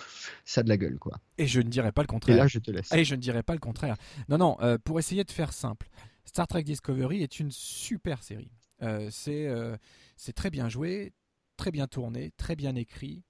ça 0.44 0.60
a 0.60 0.64
de 0.64 0.68
la 0.68 0.76
gueule, 0.76 0.98
quoi. 0.98 1.20
Et 1.38 1.46
je 1.46 1.60
ne 1.60 1.68
dirais 1.68 1.92
pas 1.92 2.02
le 2.02 2.08
contraire. 2.08 2.34
Et 2.36 2.38
là, 2.38 2.46
je 2.46 2.58
te 2.58 2.70
laisse. 2.70 2.92
Et 2.92 3.04
je 3.04 3.14
ne 3.14 3.20
dirais 3.20 3.42
pas 3.42 3.52
le 3.54 3.60
contraire. 3.60 3.96
Non, 4.28 4.38
non, 4.38 4.56
euh, 4.62 4.78
pour 4.82 4.98
essayer 4.98 5.24
de 5.24 5.30
faire 5.30 5.52
simple, 5.52 5.88
Star 6.24 6.46
Trek 6.46 6.62
Discovery 6.64 7.22
est 7.22 7.38
une 7.38 7.50
super 7.50 8.22
série. 8.22 8.50
Euh, 8.82 9.10
euh, 9.28 9.76
c'est 10.16 10.32
très 10.32 10.50
bien 10.50 10.68
joué, 10.68 11.12
très 11.56 11.70
bien 11.70 11.86
tourné, 11.86 12.32
très 12.36 12.56
bien 12.56 12.74
écrit. 12.74 13.22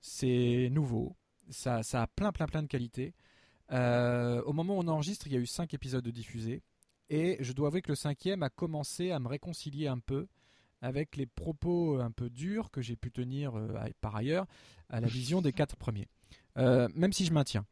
C'est 0.00 0.68
nouveau. 0.72 1.14
Ça, 1.50 1.82
ça 1.82 2.02
a 2.02 2.06
plein, 2.06 2.32
plein, 2.32 2.46
plein 2.46 2.62
de 2.62 2.68
qualités. 2.68 3.14
Euh, 3.72 4.42
au 4.42 4.52
moment 4.52 4.76
où 4.76 4.80
on 4.80 4.88
enregistre, 4.88 5.26
il 5.26 5.32
y 5.32 5.36
a 5.36 5.40
eu 5.40 5.46
cinq 5.46 5.74
épisodes 5.74 6.04
de 6.04 6.10
diffusés. 6.10 6.62
Et 7.10 7.36
je 7.40 7.52
dois 7.52 7.68
avouer 7.68 7.82
que 7.82 7.90
le 7.90 7.96
cinquième 7.96 8.42
a 8.42 8.50
commencé 8.50 9.10
à 9.10 9.18
me 9.18 9.28
réconcilier 9.28 9.86
un 9.86 9.98
peu 9.98 10.26
avec 10.80 11.16
les 11.16 11.26
propos 11.26 11.98
un 11.98 12.10
peu 12.10 12.30
durs 12.30 12.70
que 12.70 12.80
j'ai 12.80 12.96
pu 12.96 13.10
tenir 13.10 13.56
euh, 13.56 13.68
par 14.00 14.14
ailleurs 14.14 14.46
à 14.90 15.00
la 15.00 15.08
vision 15.08 15.42
des 15.42 15.52
quatre 15.52 15.76
premiers. 15.76 16.06
Euh, 16.56 16.88
même 16.94 17.12
si 17.12 17.24
je 17.24 17.32
maintiens. 17.32 17.64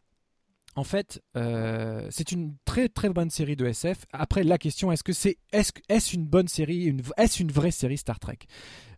En 0.74 0.84
fait, 0.84 1.22
c'est 1.34 2.32
une 2.32 2.54
très 2.66 2.90
très 2.90 3.08
bonne 3.08 3.30
série 3.30 3.56
de 3.56 3.64
SF. 3.64 4.04
Après, 4.12 4.44
la 4.44 4.58
question 4.58 4.92
est-ce 4.92 5.02
que 5.02 5.14
c'est 5.14 5.38
est-ce 5.50 6.14
une 6.14 6.26
bonne 6.26 6.48
série, 6.48 6.94
est-ce 7.16 7.42
une 7.42 7.50
vraie 7.50 7.70
série 7.70 7.96
Star 7.96 8.20
Trek? 8.20 8.40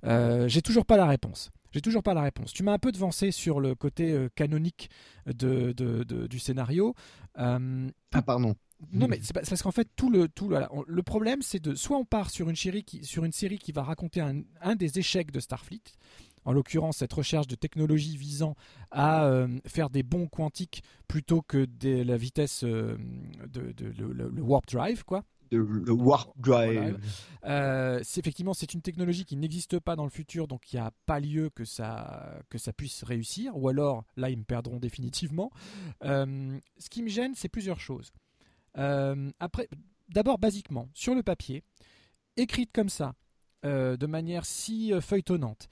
J'ai 0.02 0.62
toujours 0.62 0.86
pas 0.86 0.96
la 0.96 1.06
réponse. 1.06 1.52
J'ai 1.72 1.80
toujours 1.80 2.02
pas 2.02 2.14
la 2.14 2.22
réponse. 2.22 2.52
Tu 2.52 2.62
m'as 2.62 2.72
un 2.72 2.78
peu 2.78 2.92
devancé 2.92 3.30
sur 3.30 3.60
le 3.60 3.74
côté 3.74 4.12
euh, 4.12 4.28
canonique 4.34 4.88
de, 5.26 5.72
de- 5.72 6.02
de- 6.04 6.26
du 6.26 6.38
scénario. 6.38 6.94
Euh, 7.38 7.88
Ah, 8.12 8.22
pardon. 8.22 8.54
non, 8.92 9.06
mais 9.08 9.18
c'est 9.22 9.32
parce 9.34 9.62
qu'en 9.62 9.70
fait, 9.72 9.88
tout 9.96 10.08
le, 10.10 10.28
tout 10.28 10.50
le 10.86 11.02
problème, 11.02 11.42
c'est 11.42 11.60
de 11.62 11.74
soit 11.74 11.98
on 11.98 12.04
part 12.04 12.30
sur 12.30 12.48
une 12.48 12.56
série 12.56 12.84
qui, 12.84 13.04
sur 13.04 13.24
une 13.24 13.32
série 13.32 13.58
qui 13.58 13.72
va 13.72 13.82
raconter 13.82 14.20
un, 14.20 14.42
un 14.60 14.76
des 14.76 14.98
échecs 14.98 15.30
de 15.30 15.40
Starfleet, 15.40 15.82
en 16.44 16.52
l'occurrence 16.52 16.98
cette 16.98 17.12
recherche 17.12 17.46
de 17.48 17.56
technologie 17.56 18.16
visant 18.16 18.54
à 18.90 19.24
euh, 19.26 19.48
faire 19.66 19.90
des 19.90 20.02
bons 20.02 20.26
quantiques 20.28 20.82
plutôt 21.08 21.42
que 21.42 21.66
de 21.66 22.02
la 22.02 22.16
vitesse 22.16 22.62
de, 22.64 22.96
le 23.88 24.40
warp 24.42 24.66
drive, 24.70 25.04
quoi. 25.04 25.24
De- 25.50 25.90
warp 25.90 26.32
drive. 26.38 26.98
Euh, 27.44 28.00
c'est 28.02 28.20
effectivement 28.20 28.54
c'est 28.54 28.74
une 28.74 28.82
technologie 28.82 29.24
qui 29.24 29.36
n'existe 29.36 29.78
pas 29.78 29.96
dans 29.96 30.04
le 30.04 30.10
futur, 30.10 30.48
donc 30.48 30.72
il 30.72 30.76
n'y 30.76 30.82
a 30.82 30.90
pas 31.06 31.20
lieu 31.20 31.50
que 31.50 31.64
ça 31.64 32.40
puisse 32.76 33.02
réussir, 33.04 33.56
ou 33.56 33.68
alors 33.68 34.04
là 34.16 34.30
ils 34.30 34.38
me 34.38 34.44
perdront 34.44 34.78
définitivement. 34.78 35.50
Euh, 36.04 36.58
ce 36.78 36.90
qui 36.90 37.02
me 37.02 37.08
gêne, 37.08 37.34
c'est 37.34 37.48
plusieurs 37.48 37.80
choses. 37.80 38.12
Euh, 38.76 39.30
après, 39.40 39.68
d'abord 40.08 40.38
basiquement 40.38 40.88
sur 40.94 41.14
le 41.14 41.22
papier, 41.22 41.62
écrite 42.36 42.70
comme 42.72 42.88
ça, 42.90 43.14
de 43.64 44.06
manière 44.06 44.44
si 44.44 44.92
feuilletonnante, 45.00 45.68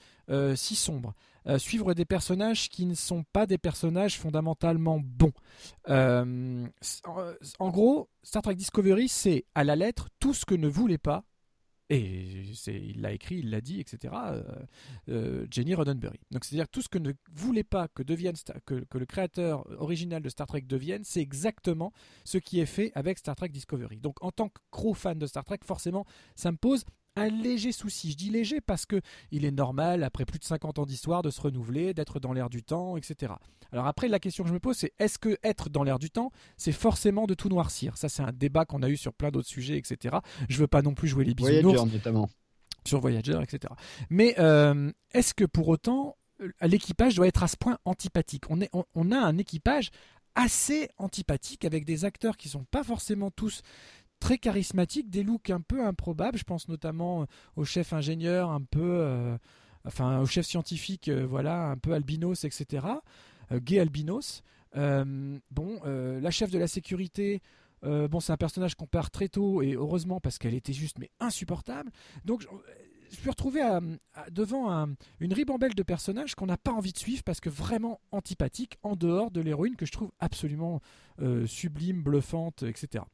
si 0.54 0.74
sombre, 0.74 1.14
euh, 1.48 1.58
suivre 1.58 1.94
des 1.94 2.04
personnages 2.04 2.68
qui 2.68 2.86
ne 2.86 2.94
sont 2.94 3.24
pas 3.32 3.46
des 3.46 3.58
personnages 3.58 4.18
fondamentalement 4.18 5.00
bons. 5.00 5.32
Euh, 5.88 6.66
en, 7.58 7.70
gros, 7.70 8.08
Star 8.22 8.42
Trek 8.42 8.54
Discovery, 8.54 9.08
c'est 9.08 9.44
à 9.54 9.64
la 9.64 9.76
lettre 9.76 10.08
tout 10.18 10.34
ce 10.34 10.44
que 10.44 10.54
ne 10.54 10.68
voulait 10.68 10.98
pas, 10.98 11.24
et 11.88 12.42
il 12.66 13.00
l'a 13.00 13.12
écrit, 13.12 13.36
il 13.36 13.50
l'a 13.50 13.60
dit, 13.60 13.78
etc., 13.78 14.12
euh, 15.08 15.46
Jenny 15.50 15.74
Roddenberry. 15.74 16.18
Donc 16.32 16.44
c'est-à-dire 16.44 16.68
tout 16.68 16.82
ce 16.82 16.88
que 16.88 16.98
ne 16.98 17.12
voulait 17.32 17.62
pas 17.62 17.86
que, 17.86 18.02
devienne, 18.02 18.34
que, 18.64 18.84
que 18.84 18.98
le 18.98 19.06
créateur 19.06 19.64
original 19.80 20.20
de 20.20 20.28
Star 20.28 20.48
Trek 20.48 20.62
devienne, 20.62 21.04
c'est 21.04 21.20
exactement 21.20 21.92
ce 22.24 22.38
qui 22.38 22.58
est 22.58 22.66
fait 22.66 22.90
avec 22.96 23.18
Star 23.18 23.36
Trek 23.36 23.50
Discovery. 23.50 24.00
Donc 24.00 24.22
en 24.22 24.32
tant 24.32 24.48
que 24.48 24.60
gros 24.72 24.94
fan 24.94 25.18
de 25.18 25.26
Star 25.26 25.44
Trek, 25.44 25.60
forcément, 25.64 26.06
ça 26.34 26.50
me 26.50 26.56
pose 26.56 26.84
un 27.16 27.28
léger 27.28 27.72
souci. 27.72 28.12
Je 28.12 28.16
dis 28.16 28.30
léger 28.30 28.60
parce 28.60 28.86
que 28.86 29.00
il 29.30 29.44
est 29.44 29.50
normal, 29.50 30.04
après 30.04 30.24
plus 30.24 30.38
de 30.38 30.44
50 30.44 30.78
ans 30.78 30.86
d'histoire, 30.86 31.22
de 31.22 31.30
se 31.30 31.40
renouveler, 31.40 31.94
d'être 31.94 32.20
dans 32.20 32.32
l'air 32.32 32.48
du 32.50 32.62
temps, 32.62 32.96
etc. 32.96 33.32
Alors 33.72 33.86
après, 33.86 34.08
la 34.08 34.18
question 34.18 34.44
que 34.44 34.48
je 34.48 34.54
me 34.54 34.60
pose, 34.60 34.76
c'est 34.76 34.92
est-ce 34.98 35.18
que 35.18 35.36
être 35.42 35.68
dans 35.70 35.82
l'air 35.82 35.98
du 35.98 36.10
temps, 36.10 36.30
c'est 36.56 36.72
forcément 36.72 37.26
de 37.26 37.34
tout 37.34 37.48
noircir? 37.48 37.96
Ça, 37.96 38.08
c'est 38.08 38.22
un 38.22 38.32
débat 38.32 38.64
qu'on 38.64 38.82
a 38.82 38.88
eu 38.88 38.96
sur 38.96 39.12
plein 39.12 39.30
d'autres 39.30 39.48
sujets, 39.48 39.76
etc. 39.76 40.16
Je 40.48 40.58
veux 40.58 40.66
pas 40.68 40.82
non 40.82 40.94
plus 40.94 41.08
jouer 41.08 41.24
les 41.24 41.34
bisounours 41.34 41.74
Voyager 41.74 41.92
notamment. 41.92 42.28
sur 42.86 43.00
Voyager, 43.00 43.38
etc. 43.42 43.72
Mais 44.10 44.34
euh, 44.38 44.92
est-ce 45.12 45.34
que 45.34 45.44
pour 45.44 45.68
autant 45.68 46.16
euh, 46.40 46.50
l'équipage 46.62 47.16
doit 47.16 47.26
être 47.26 47.42
à 47.42 47.48
ce 47.48 47.56
point 47.56 47.78
antipathique? 47.84 48.44
On, 48.50 48.60
est, 48.60 48.70
on, 48.72 48.84
on 48.94 49.10
a 49.10 49.18
un 49.18 49.38
équipage 49.38 49.90
assez 50.36 50.90
antipathique 50.98 51.64
avec 51.64 51.84
des 51.84 52.04
acteurs 52.04 52.36
qui 52.36 52.48
sont 52.48 52.64
pas 52.64 52.84
forcément 52.84 53.30
tous 53.30 53.62
très 54.26 54.38
charismatiques, 54.38 55.08
des 55.08 55.22
looks 55.22 55.50
un 55.50 55.60
peu 55.60 55.86
improbables. 55.86 56.36
Je 56.36 56.42
pense 56.42 56.66
notamment 56.68 57.22
euh, 57.22 57.26
au 57.54 57.64
chef 57.64 57.92
ingénieur, 57.92 58.50
un 58.50 58.60
peu, 58.60 58.80
euh, 58.82 59.38
enfin 59.84 60.18
au 60.18 60.26
chef 60.26 60.44
scientifique, 60.44 61.08
euh, 61.08 61.24
voilà, 61.24 61.66
un 61.68 61.76
peu 61.76 61.92
albinos, 61.92 62.42
etc. 62.44 62.86
Gay 63.52 63.78
albinos. 63.78 64.42
Bon, 64.74 65.80
la 65.84 66.30
chef 66.32 66.50
de 66.50 66.58
la 66.58 66.66
sécurité. 66.66 67.40
bon, 67.82 68.18
c'est 68.18 68.32
un 68.32 68.36
personnage 68.36 68.74
qu'on 68.74 68.88
perd 68.88 69.12
très 69.12 69.28
tôt 69.28 69.62
et 69.62 69.74
heureusement 69.74 70.18
parce 70.18 70.38
qu'elle 70.38 70.54
était 70.54 70.72
juste 70.72 70.98
mais 70.98 71.10
insupportable. 71.20 71.92
Donc, 72.24 72.42
je, 73.08 73.16
suis 73.16 73.30
retrouvé 73.30 73.60
devant 74.32 74.72
un- 74.72 74.96
une 75.20 75.32
ribambelle 75.32 75.74
de 75.74 75.84
personnages 75.84 76.34
qu'on 76.34 76.46
n'a 76.46 76.58
pas 76.58 76.72
envie 76.72 76.92
de 76.92 76.98
suivre 76.98 77.22
parce 77.22 77.38
que 77.38 77.48
vraiment 77.48 78.00
antipathiques 78.10 78.78
en 78.82 78.96
dehors 78.96 79.30
de 79.30 79.40
l'héroïne 79.40 79.76
que 79.76 79.86
je 79.86 79.92
trouve 79.92 80.10
absolument 80.18 80.80
sublime, 81.46 82.02
bluffante, 82.02 82.64
etc. 82.64 83.04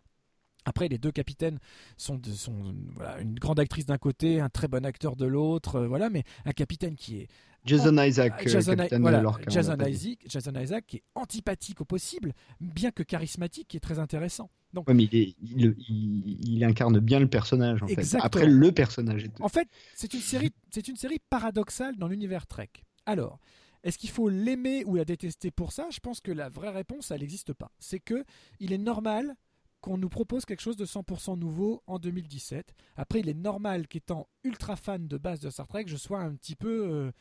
Après, 0.64 0.88
les 0.88 0.98
deux 0.98 1.10
capitaines 1.10 1.58
sont, 1.96 2.16
de- 2.16 2.30
sont 2.30 2.74
voilà, 2.94 3.20
une 3.20 3.34
grande 3.38 3.58
actrice 3.60 3.86
d'un 3.86 3.98
côté, 3.98 4.40
un 4.40 4.48
très 4.48 4.68
bon 4.68 4.84
acteur 4.86 5.16
de 5.16 5.26
l'autre, 5.26 5.76
euh, 5.76 5.88
voilà, 5.88 6.08
mais 6.10 6.22
un 6.44 6.52
capitaine 6.52 6.94
qui 6.96 7.18
est 7.18 7.28
Jason 7.64 7.96
Isaac, 8.02 8.44
euh, 8.44 8.48
Jason, 8.50 8.74
voilà, 9.00 9.20
Lorca, 9.22 9.44
on 9.46 9.50
Jason. 9.50 9.76
Isaac, 9.86 10.18
Jason 10.28 10.52
Isaac 10.60 10.84
qui 10.86 10.96
est 10.96 11.02
antipathique 11.14 11.80
au 11.80 11.84
possible, 11.84 12.32
bien 12.60 12.90
que 12.90 13.02
charismatique, 13.04 13.68
qui 13.68 13.76
est 13.76 13.80
très 13.80 13.98
intéressant. 14.00 14.50
Donc, 14.72 14.88
Ouais, 14.88 14.94
mais 14.94 15.04
il, 15.04 15.14
est- 15.16 15.36
il- 15.42 15.74
il- 15.88 16.54
il 16.56 16.64
incarne 16.64 16.98
bien 16.98 17.20
le 17.20 17.28
personnage 17.28 17.82
en 17.82 17.86
fait. 17.86 17.92
Exactement. 17.94 18.24
Après 18.24 18.46
le 18.46 18.72
personnage. 18.72 19.24
est- 19.24 19.40
En 19.40 19.48
fait, 19.48 19.68
c'est 19.94 20.12
une 20.14 20.20
série, 20.20 20.50
c'est 20.70 20.88
une 20.88 20.96
série 20.96 21.18
paradoxale 21.30 21.96
dans 21.98 22.08
l'univers 22.08 22.46
Trek. 22.46 22.70
Alors, 23.06 23.38
est-ce 23.84 23.98
qu'il 23.98 24.10
faut 24.10 24.28
l'aimer 24.28 24.84
ou 24.84 24.94
la 24.96 25.04
détester 25.04 25.50
pour 25.50 25.72
ça? 25.72 25.86
Je 25.90 26.00
pense 26.00 26.20
que 26.20 26.32
la 26.32 26.48
vraie 26.48 26.70
réponse, 26.70 27.10
elle 27.10 27.20
n'existe 27.20 27.52
pas. 27.52 27.70
C'est 27.78 28.00
que 28.00 28.24
il 28.60 28.72
est 28.72 28.78
normal 28.78 29.34
qu'on 29.82 29.98
nous 29.98 30.08
propose 30.08 30.46
quelque 30.46 30.62
chose 30.62 30.76
de 30.76 30.86
100% 30.86 31.38
nouveau 31.38 31.82
en 31.86 31.98
2017. 31.98 32.72
Après, 32.96 33.20
il 33.20 33.28
est 33.28 33.34
normal 33.34 33.88
qu'étant 33.88 34.28
ultra 34.44 34.76
fan 34.76 35.08
de 35.08 35.18
base 35.18 35.40
de 35.40 35.50
Star 35.50 35.66
Trek, 35.66 35.84
je 35.88 35.96
sois 35.96 36.20
un 36.20 36.34
petit 36.34 36.56
peu 36.56 36.86
euh, 36.88 37.12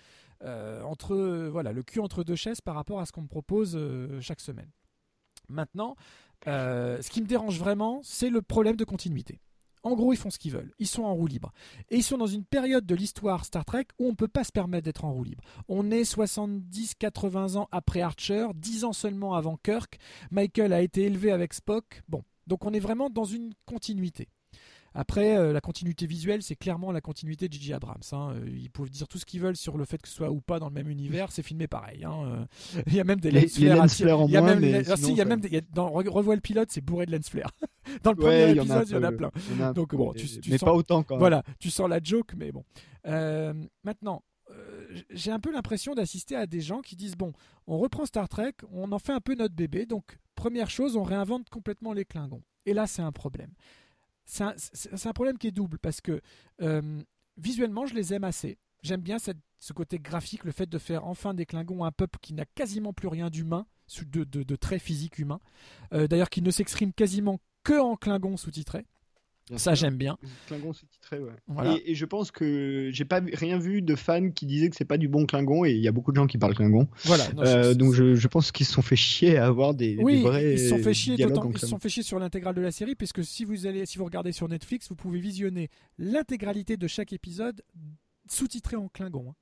euh, 0.43 0.81
entre 0.83 1.49
voilà 1.51 1.73
le 1.73 1.83
cul 1.83 1.99
entre 1.99 2.23
deux 2.23 2.35
chaises 2.35 2.61
par 2.61 2.75
rapport 2.75 3.01
à 3.01 3.06
ce 3.06 3.11
qu'on 3.11 3.23
me 3.23 3.27
propose 3.27 3.73
euh, 3.75 4.22
chaque 4.22 4.40
semaine. 4.40 4.69
Maintenant, 5.49 5.95
ce 6.45 7.09
qui 7.09 7.22
me 7.22 7.27
dérange 7.27 7.59
vraiment, 7.59 7.99
c'est 8.03 8.30
le 8.30 8.41
problème 8.41 8.77
de 8.77 8.85
continuité. 8.85 9.41
En 9.83 9.95
gros, 9.95 10.14
ils 10.14 10.17
font 10.17 10.30
ce 10.30 10.38
qu'ils 10.38 10.51
veulent. 10.51 10.72
Ils 10.77 10.88
sont 10.88 11.03
en 11.03 11.15
roue 11.15 11.25
libre. 11.25 11.51
Et 11.90 11.98
ils 11.98 12.03
sont 12.03 12.17
dans 12.17 12.27
une 12.27 12.45
période 12.45 12.85
de 12.85 12.93
l'histoire 12.93 13.45
Star 13.45 13.65
Trek 13.65 13.88
où 13.99 14.06
on 14.06 14.11
ne 14.11 14.15
peut 14.15 14.27
pas 14.27 14.43
se 14.43 14.51
permettre 14.51 14.85
d'être 14.85 15.06
en 15.06 15.11
roue 15.11 15.23
libre. 15.23 15.43
On 15.67 15.90
est 15.90 16.03
70-80 16.03 17.57
ans 17.57 17.67
après 17.72 18.01
Archer, 18.01 18.48
10 18.53 18.85
ans 18.85 18.93
seulement 18.93 19.33
avant 19.33 19.57
Kirk. 19.57 19.98
Michael 20.30 20.73
a 20.73 20.81
été 20.81 21.03
élevé 21.03 21.31
avec 21.31 21.56
Spock. 21.56 22.03
Bon, 22.07 22.23
donc 22.52 22.66
on 22.66 22.74
est 22.74 22.80
vraiment 22.82 23.10
dans 23.10 23.24
une 23.24 23.54
continuité. 23.66 24.28
Après, 24.94 25.38
euh, 25.38 25.54
la 25.54 25.62
continuité 25.62 26.06
visuelle, 26.06 26.44
c'est 26.44 26.58
clairement 26.58 26.92
la 26.92 27.00
continuité 27.00 27.48
de 27.48 27.54
J.J. 27.54 27.72
Abrams. 27.72 28.02
hein. 28.12 28.34
Euh, 28.36 28.46
Ils 28.50 28.70
peuvent 28.70 28.90
dire 28.90 29.08
tout 29.08 29.18
ce 29.18 29.26
qu'ils 29.26 29.40
veulent 29.40 29.56
sur 29.56 29.78
le 29.78 29.86
fait 29.86 30.02
que 30.02 30.10
ce 30.10 30.16
soit 30.16 30.30
ou 30.32 30.42
pas 30.42 30.60
dans 30.60 30.68
le 30.68 30.74
même 30.74 30.90
univers, 30.90 31.32
c'est 31.32 31.44
filmé 31.44 31.66
pareil. 31.68 32.04
hein. 32.04 32.14
Euh, 32.26 32.46
Il 32.88 32.96
y 32.96 33.00
a 33.00 33.06
même 33.06 33.22
des 33.22 33.32
lens 33.32 33.54
flares. 33.54 33.88
Il 34.28 34.32
y 34.32 34.36
a 34.36 34.42
moins, 34.42 34.50
même, 34.50 34.60
mais 34.60 34.82
les- 34.82 34.92
ah, 34.92 34.98
sinon, 34.98 35.08
si, 35.08 35.14
il 35.14 35.18
y 35.18 35.22
a 35.22 35.26
même 35.26 35.40
des- 35.40 35.62
dans 35.74 35.90
Re- 35.92 36.10
Revois 36.10 36.36
le 36.36 36.42
pilote, 36.42 36.68
c'est 36.74 36.82
bourré 36.82 37.06
de 37.06 37.14
lens 37.16 37.30
flares. 37.30 37.52
dans 38.04 38.12
le 38.12 38.18
premier 38.18 38.50
il 38.50 38.58
y 38.58 38.60
en 38.60 38.70
a 38.70 38.80
un 38.80 38.82
épisode, 38.82 38.90
il 38.90 38.94
y 38.96 38.98
en 38.98 39.04
a 39.04 39.12
plein. 39.14 39.32
en 39.58 39.62
a 39.70 39.72
Donc 39.80 39.96
bon, 39.96 40.12
mais- 40.14 40.20
tu, 40.20 40.28
tu 40.42 40.50
mais 40.52 40.58
sens- 40.58 40.68
pas 40.68 40.74
autant, 40.74 41.04
quand 41.04 41.16
même. 41.16 41.20
Voilà, 41.20 41.44
tu 41.60 41.70
sens 41.70 41.88
la 41.88 42.02
joke, 42.04 42.34
mais 42.36 42.52
bon. 42.52 42.66
Euh, 43.08 43.54
maintenant, 43.86 44.24
j'ai 45.10 45.32
un 45.32 45.40
peu 45.40 45.54
l'impression 45.54 45.94
d'assister 45.96 46.36
à 46.36 46.46
des 46.48 46.60
gens 46.60 46.82
qui 46.82 46.98
disent 46.98 47.16
bon, 47.16 47.32
on 47.66 47.78
reprend 47.78 48.06
Star 48.06 48.28
Trek, 48.28 48.56
on 48.74 48.92
en 48.92 49.00
fait 49.00 49.14
un 49.14 49.22
peu 49.22 49.36
notre 49.36 49.56
bébé, 49.56 49.86
donc 49.86 50.18
première 50.42 50.72
chose, 50.72 50.95
on 50.95 51.03
réinvente 51.03 51.50
complètement 51.50 51.94
les 51.94 52.03
Klingons. 52.03 52.42
Et 52.66 52.74
là, 52.74 52.88
c'est 52.88 53.03
un 53.03 53.11
problème. 53.11 53.52
C'est 54.26 54.44
un, 54.44 55.14
problème 55.14 55.38
qui 55.38 55.48
est 55.48 55.52
double 55.52 55.78
parce 55.78 56.02
que 56.02 56.20
euh, 56.61 57.03
visuellement, 57.38 57.86
je 57.86 57.94
les 57.94 58.14
aime 58.16 58.24
assez. 58.24 58.58
J'aime 58.82 59.02
bien 59.02 59.18
ce 59.20 59.74
côté 59.74 60.00
graphique, 60.00 60.44
le 60.44 60.52
fait 60.52 60.68
de 60.68 60.80
faire 60.80 61.06
enfin 61.06 61.36
des 61.36 61.45
Klingons 61.45 61.86
un 61.86 61.92
peuple 61.92 62.18
qui 62.24 62.34
n'a 62.34 62.45
quasiment 62.45 62.92
plus 62.92 63.08
rien 63.08 63.30
d'humain, 63.30 63.68
de, 64.08 64.24
de, 64.24 64.56
traits 64.56 64.82
physiques 64.82 65.20
humains. 65.20 65.42
Euh, 65.94 66.08
D'ailleurs, 66.08 66.32
qui 66.32 66.42
ne 66.42 66.50
s'exprime 66.50 66.92
quasiment 66.92 67.40
que 67.64 67.80
en 67.80 67.95
Klingon 67.95 68.36
sous-titré. 68.36 68.88
Ça, 69.58 69.76
j'aime 69.76 69.98
bien. 69.98 70.18
Klingon 70.48 70.72
sous-titré, 70.72 71.20
ouais. 71.20 71.34
Voilà. 71.48 71.76
Et, 71.86 71.92
et 71.92 71.95
je 71.95 72.06
pense 72.06 72.32
que 72.32 72.90
j'ai 72.94 73.03
pas 73.03 73.20
rien 73.34 73.58
vu 73.58 73.82
de 73.82 73.95
fans 73.95 74.30
qui 74.32 74.45
disaient 74.45 74.70
que 74.70 74.76
c'est 74.78 74.86
pas 74.86 74.98
du 74.98 75.10
bon 75.10 75.26
Klingon 75.26 75.66
et 75.66 75.72
il 75.72 75.82
y 75.82 75.88
a 75.90 75.92
beaucoup 75.92 76.11
de 76.11 76.16
gens 76.16 76.28
qui 76.28 76.38
parlent 76.38 76.56
Klingon. 76.56 76.88
Voilà, 77.03 77.32
non, 77.34 77.44
Euh, 77.44 77.74
donc 77.74 77.94
je, 77.94 78.16
je 78.16 78.28
pense 78.30 78.52
qu'ils 78.53 78.66
se 78.66 78.72
sont 78.74 78.82
fait 78.82 78.95
chier 78.95 79.38
à 79.38 79.48
avoir 79.48 79.74
des, 79.74 79.95
des 79.95 80.03
Oui, 80.03 80.22
vrais 80.22 80.53
ils 80.53 80.60
se 80.60 80.70
sont 80.70 80.78
fait 80.78 80.94
chier 80.94 81.16
ils 81.16 81.58
se 81.60 81.68
sont 81.68 81.80
fait 81.80 81.90
chier 81.90 82.03
sur 82.03 82.18
l'intégrale 82.20 82.56
de 82.56 82.61
la 82.61 82.72
série 82.72 82.95
puisque 82.95 83.24
si 83.26 83.44
vous 83.44 83.66
allez 83.66 83.86
si 83.86 83.98
vous 83.98 84.06
regardez 84.06 84.32
sur 84.32 84.48
Netflix, 84.48 84.88
vous 84.90 84.95
pouvez 84.95 85.20
visionner 85.20 85.70
l'intégralité 85.98 86.78
de 86.78 86.88
chaque 86.88 87.11
épisode 87.11 87.61
sous-titré 88.30 88.78
en 88.78 88.88
Klingon. 88.88 89.32
hein. 89.32 89.36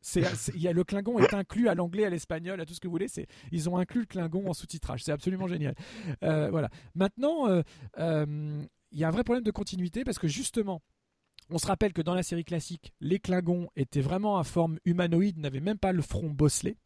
C'est, 0.00 0.22
y 0.56 0.68
a, 0.68 0.72
le 0.72 0.84
Klingon 0.84 1.18
est 1.18 1.34
inclus 1.34 1.68
à 1.68 1.74
l'anglais, 1.74 2.04
à 2.04 2.10
l'espagnol, 2.10 2.60
à 2.60 2.66
tout 2.66 2.74
ce 2.74 2.80
que 2.80 2.88
vous 2.88 2.92
voulez. 2.92 3.08
C'est, 3.08 3.26
ils 3.52 3.68
ont 3.68 3.76
inclus 3.76 4.00
le 4.00 4.06
Klingon 4.06 4.48
en 4.48 4.54
sous-titrage. 4.54 5.04
C'est 5.04 5.12
absolument 5.12 5.46
génial. 5.46 5.74
Euh, 6.22 6.50
voilà. 6.50 6.70
Maintenant, 6.94 7.48
euh, 7.48 7.62
euh, 7.98 8.62
il 8.92 8.98
y 8.98 9.04
a 9.04 9.08
un 9.08 9.12
vrai 9.12 9.24
problème 9.24 9.44
de 9.44 9.50
continuité 9.50 10.04
parce 10.04 10.18
que 10.18 10.28
justement, 10.28 10.82
on 11.50 11.58
se 11.58 11.66
rappelle 11.66 11.92
que 11.92 12.02
dans 12.02 12.14
la 12.14 12.22
série 12.22 12.44
classique, 12.44 12.92
les 13.00 13.18
Klingons 13.18 13.68
étaient 13.76 14.00
vraiment 14.00 14.38
à 14.38 14.44
forme 14.44 14.78
humanoïde, 14.84 15.38
n'avaient 15.38 15.60
même 15.60 15.78
pas 15.78 15.92
le 15.92 16.02
front 16.02 16.28
bosselé. 16.28 16.76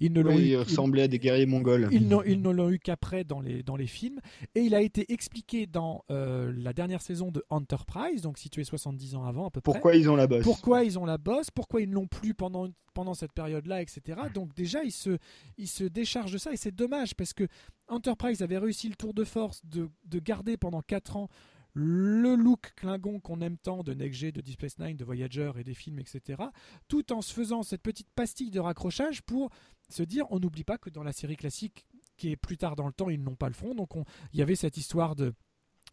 Ils 0.00 0.12
ne 0.12 0.20
l'ont 0.20 0.34
Oui, 0.34 0.50
eu- 0.52 0.56
à 0.56 1.08
des 1.08 1.18
guerriers 1.18 1.46
mongols. 1.46 1.88
ils 1.92 2.08
ils 2.26 2.40
ne 2.42 2.50
l'ont 2.50 2.70
eu 2.70 2.78
qu'après 2.78 3.24
dans 3.24 3.40
les, 3.40 3.62
dans 3.62 3.76
les 3.76 3.86
films. 3.86 4.20
Et 4.54 4.60
il 4.60 4.74
a 4.74 4.80
été 4.80 5.12
expliqué 5.12 5.66
dans 5.66 6.04
euh, 6.10 6.52
la 6.56 6.72
dernière 6.72 7.02
saison 7.02 7.30
de 7.30 7.44
Enterprise, 7.50 8.22
donc 8.22 8.38
situé 8.38 8.64
70 8.64 9.14
ans 9.14 9.24
avant 9.24 9.46
à 9.46 9.50
peu 9.50 9.60
près. 9.60 9.72
Pourquoi 9.72 9.94
ils 9.96 10.08
ont 10.10 10.16
la 10.16 10.26
bosse? 10.26 10.42
Pourquoi 10.44 10.84
ils 10.84 10.98
ont 10.98 11.04
la 11.04 11.18
bosse? 11.18 11.50
Pourquoi 11.50 11.80
ils 11.82 11.88
ne 11.88 11.94
l'ont 11.94 12.06
plus 12.06 12.34
pendant, 12.34 12.68
pendant 12.94 13.14
cette 13.14 13.32
période-là, 13.32 13.82
etc. 13.82 14.20
Donc 14.34 14.54
déjà, 14.54 14.82
ils 14.84 14.92
se, 14.92 15.18
ils 15.58 15.68
se 15.68 15.84
déchargent 15.84 16.32
de 16.32 16.38
ça 16.38 16.52
et 16.52 16.56
c'est 16.56 16.74
dommage 16.74 17.14
parce 17.14 17.32
que 17.32 17.46
Enterprise 17.88 18.42
avait 18.42 18.58
réussi 18.58 18.88
le 18.88 18.94
tour 18.94 19.12
de 19.14 19.24
force 19.24 19.60
de, 19.64 19.88
de 20.06 20.18
garder 20.18 20.56
pendant 20.56 20.82
4 20.82 21.16
ans 21.16 21.28
le 21.74 22.34
look 22.34 22.72
Klingon 22.76 23.18
qu'on 23.20 23.40
aime 23.40 23.56
tant 23.56 23.82
de 23.82 23.94
Next 23.94 24.18
G, 24.20 24.32
de 24.32 24.40
Deep 24.40 24.54
Space 24.54 24.78
Nine, 24.78 24.96
de 24.96 25.04
Voyager 25.04 25.52
et 25.58 25.64
des 25.64 25.74
films, 25.74 25.98
etc. 25.98 26.42
Tout 26.88 27.12
en 27.12 27.22
se 27.22 27.32
faisant 27.32 27.62
cette 27.62 27.82
petite 27.82 28.08
pastille 28.14 28.50
de 28.50 28.60
raccrochage 28.60 29.22
pour 29.22 29.50
se 29.88 30.02
dire 30.02 30.26
on 30.30 30.38
n'oublie 30.38 30.64
pas 30.64 30.78
que 30.78 30.90
dans 30.90 31.02
la 31.02 31.12
série 31.12 31.36
classique 31.36 31.84
qui 32.18 32.30
est 32.30 32.36
plus 32.36 32.58
tard 32.58 32.76
dans 32.76 32.86
le 32.86 32.92
temps, 32.92 33.08
ils 33.08 33.22
n'ont 33.22 33.36
pas 33.36 33.48
le 33.48 33.54
front. 33.54 33.74
Donc 33.74 33.96
on- 33.96 34.04
il 34.32 34.38
y 34.38 34.42
avait 34.42 34.54
cette 34.56 34.76
histoire 34.76 35.16
de 35.16 35.32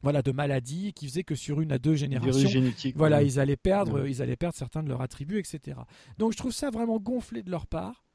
voilà 0.01 0.22
de 0.22 0.32
maladie 0.32 0.93
qui 0.93 1.08
faisait 1.08 1.24
que 1.24 1.35
sur 1.35 1.59
une 1.61 1.72
à 1.74 1.80
deux 1.80 1.95
générations 1.95 2.48
voilà 2.95 3.17
ouais. 3.17 3.25
ils 3.25 3.40
allaient 3.40 3.58
perdre 3.58 4.01
Ouais. 4.01 4.09
ils 4.09 4.22
allaient 4.22 4.38
perdre 4.38 4.56
certains 4.56 4.82
de 4.82 4.88
leurs 4.88 5.01
attributs 5.01 5.40
etc 5.40 5.77
donc 6.17 6.32
je 6.32 6.38
trouve 6.38 6.53
ça 6.53 6.69
vraiment 6.69 6.99
gonflé 6.99 7.43
de 7.43 7.51
leur 7.51 7.67
part 7.67 8.06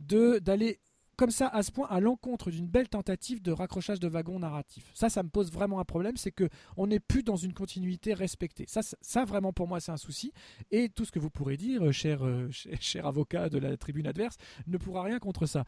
de 0.00 0.38
d'aller 0.38 0.78
comme 1.16 1.30
ça 1.30 1.48
à 1.48 1.62
ce 1.62 1.70
point 1.70 1.86
à 1.88 2.00
l'encontre 2.00 2.50
d'une 2.50 2.66
belle 2.66 2.88
tentative 2.88 3.42
de 3.42 3.52
raccrochage 3.52 4.00
de 4.00 4.08
wagon 4.08 4.38
narratif. 4.38 4.90
Ça 4.94 5.08
ça 5.08 5.22
me 5.22 5.28
pose 5.28 5.50
vraiment 5.50 5.80
un 5.80 5.84
problème 5.84 6.16
c'est 6.16 6.30
que 6.30 6.48
on 6.76 6.86
n'est 6.86 7.00
plus 7.00 7.22
dans 7.22 7.36
une 7.36 7.52
continuité 7.52 8.14
respectée. 8.14 8.64
Ça, 8.68 8.80
ça 8.82 9.24
vraiment 9.24 9.52
pour 9.52 9.68
moi 9.68 9.80
c'est 9.80 9.92
un 9.92 9.96
souci. 9.96 10.32
Et 10.70 10.88
tout 10.88 11.04
ce 11.04 11.12
que 11.12 11.18
vous 11.18 11.30
pourrez 11.30 11.56
dire 11.56 11.84
euh, 11.86 11.92
cher 11.92 12.24
euh, 12.24 12.48
cher, 12.50 12.72
cher 12.80 13.06
avocat 13.06 13.48
de 13.48 13.58
la 13.58 13.76
tribune 13.76 14.06
adverse 14.06 14.36
ne 14.66 14.76
pourra 14.78 15.02
rien 15.02 15.18
contre 15.18 15.46
ça. 15.46 15.64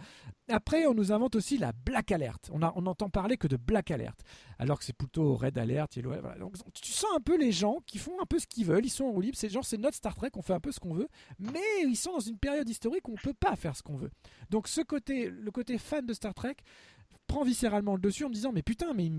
Après 0.49 0.87
on 0.87 0.95
nous 0.95 1.13
invente 1.13 1.37
aussi 1.37 1.59
la 1.59 1.73
black 1.73 2.13
alert. 2.13 2.51
On 2.53 2.63
a 2.63 2.73
on 2.77 2.83
n'entend 2.83 3.09
parler 3.09 3.37
que 3.37 3.49
de 3.49 3.57
black 3.57 3.91
alert 3.91 4.23
alors 4.59 4.79
que 4.79 4.85
c'est 4.85 4.97
plutôt 4.97 5.37
red 5.37 5.59
alert 5.59 5.89
tu 5.91 6.93
sens 6.93 7.11
un 7.15 7.21
peu 7.21 7.37
les 7.37 7.53
gens 7.53 7.79
qui 7.87 7.99
font 7.99 8.21
un 8.21 8.27
peu 8.27 8.39
ce 8.39 8.47
qu'ils 8.47 8.65
veulent 8.65 8.85
ils 8.85 8.91
sont 8.91 9.05
en 9.05 9.11
roue 9.11 9.21
libre 9.21 9.37
c'est 9.37 9.49
genre 9.49 9.65
c'est 9.65 9.77
notre 9.77 9.97
Star 9.97 10.15
Trek 10.15 10.31
on 10.35 10.43
fait 10.43 10.55
un 10.55 10.61
peu 10.61 10.73
ce 10.73 10.81
qu'on 10.81 10.95
veut 10.95 11.09
mais 11.39 11.61
ils 11.85 11.97
sont 11.97 12.13
dans 12.13 12.21
une 12.21 12.39
période 12.39 12.69
historique 12.69 13.09
où 13.09 13.13
on 13.13 13.17
peut 13.17 13.35
pas 13.35 13.57
faire 13.57 13.77
ce 13.77 13.83
qu'on 13.83 13.97
veut. 13.97 14.11
Donc 14.51 14.69
ce 14.69 14.81
côté 14.81 15.33
le 15.39 15.51
côté 15.51 15.79
fan 15.79 16.07
de 16.07 16.13
Star 16.13 16.35
Trek 16.35 16.57
prend 17.27 17.43
viscéralement 17.43 17.95
le 17.95 18.01
dessus 18.01 18.25
en 18.25 18.29
me 18.29 18.35
disant 18.35 18.53
mais 18.53 18.63
putain 18.63 18.93
mais 18.95 19.11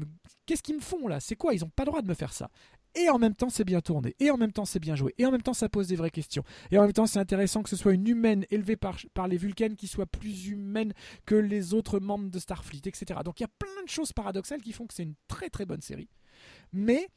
qu'est-ce 0.46 0.64
qu'ils 0.64 0.76
me 0.76 0.82
font 0.82 1.08
là? 1.08 1.20
C'est 1.20 1.36
quoi? 1.36 1.54
Ils 1.54 1.64
ont 1.66 1.70
pas 1.70 1.84
le 1.84 1.88
droit 1.88 2.02
de 2.02 2.08
me 2.08 2.14
faire 2.14 2.34
ça. 2.34 2.50
Et 2.96 3.10
en 3.10 3.20
même 3.20 3.36
temps 3.36 3.50
c'est 3.50 3.66
bien 3.66 3.82
tourné. 3.82 4.16
Et 4.20 4.32
en 4.32 4.38
même 4.38 4.52
temps 4.52 4.66
c'est 4.66 4.80
bien 4.80 4.96
joué. 4.96 5.14
Et 5.18 5.26
en 5.26 5.32
même 5.32 5.42
temps 5.42 5.54
ça 5.54 5.70
pose 5.70 5.88
des 5.88 5.96
vraies 5.96 6.10
questions. 6.10 6.44
Et 6.72 6.78
en 6.78 6.84
même 6.84 6.94
temps 6.94 7.06
c'est 7.06 7.20
intéressant 7.20 7.64
que 7.64 7.70
ce 7.70 7.76
soit 7.76 7.94
une 7.94 8.08
humaine 8.08 8.46
élevée 8.50 8.78
par, 8.78 8.98
par 9.14 9.28
les 9.28 9.38
Vulcaines 9.38 9.76
qui 9.76 9.88
soit 9.88 10.06
plus 10.06 10.48
humaine 10.48 10.94
que 11.26 11.36
les 11.36 11.74
autres 11.74 12.00
membres 12.00 12.30
de 12.30 12.40
Starfleet 12.40 12.82
etc 12.86 13.20
donc 13.24 13.40
il 13.40 13.44
y 13.44 13.46
a 13.46 13.52
plein 13.60 13.84
de 13.84 13.90
choses 13.90 14.14
paradoxales 14.14 14.62
qui 14.62 14.72
font 14.72 14.88
que 14.88 14.94
c'est 14.94 15.04
une 15.04 15.16
très 15.28 15.50
très 15.50 15.66
bonne 15.66 15.82
série 15.82 16.10
mais 16.72 17.08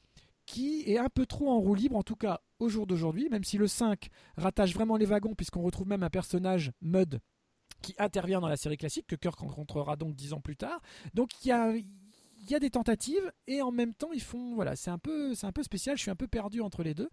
qui 0.51 0.83
est 0.91 0.99
un 0.99 1.09
peu 1.09 1.27
trop 1.27 1.49
en 1.49 1.61
roue 1.61 1.75
libre, 1.77 1.97
en 1.97 2.03
tout 2.03 2.17
cas 2.17 2.41
au 2.59 2.69
jour 2.69 2.87
d'aujourd'hui, 2.87 3.29
même 3.31 3.45
si 3.45 3.57
le 3.57 3.69
5 3.69 4.09
rattache 4.37 4.75
vraiment 4.75 4.97
les 4.97 5.07
wagons, 5.07 5.35
puisqu'on 5.35 5.63
retrouve 5.63 5.87
même 5.87 6.03
un 6.03 6.11
personnage, 6.11 6.73
Mud, 6.83 7.21
qui 7.83 7.95
intervient 7.99 8.41
dans 8.41 8.49
la 8.49 8.57
série 8.57 8.77
classique, 8.77 9.07
que 9.07 9.17
Kirk 9.17 9.39
rencontrera 9.39 9.97
donc 9.97 10.15
dix 10.15 10.33
ans 10.33 10.41
plus 10.41 10.57
tard. 10.57 10.81
Donc 11.15 11.31
il 11.45 11.49
y 11.49 11.53
a, 11.53 12.59
des 12.59 12.71
tentatives, 12.71 13.33
et 13.47 13.63
en 13.63 13.71
même 13.71 13.95
temps, 13.95 14.13
ils 14.13 14.23
font. 14.23 14.55
Voilà, 14.55 14.77
c'est 14.77 14.91
un, 14.91 14.99
peu, 14.99 15.35
c'est 15.35 15.47
un 15.47 15.53
peu 15.53 15.63
spécial, 15.63 15.97
je 15.97 16.03
suis 16.03 16.11
un 16.11 16.17
peu 16.17 16.29
perdu 16.29 16.61
entre 16.61 16.83
les 16.83 16.95
deux. 16.95 17.11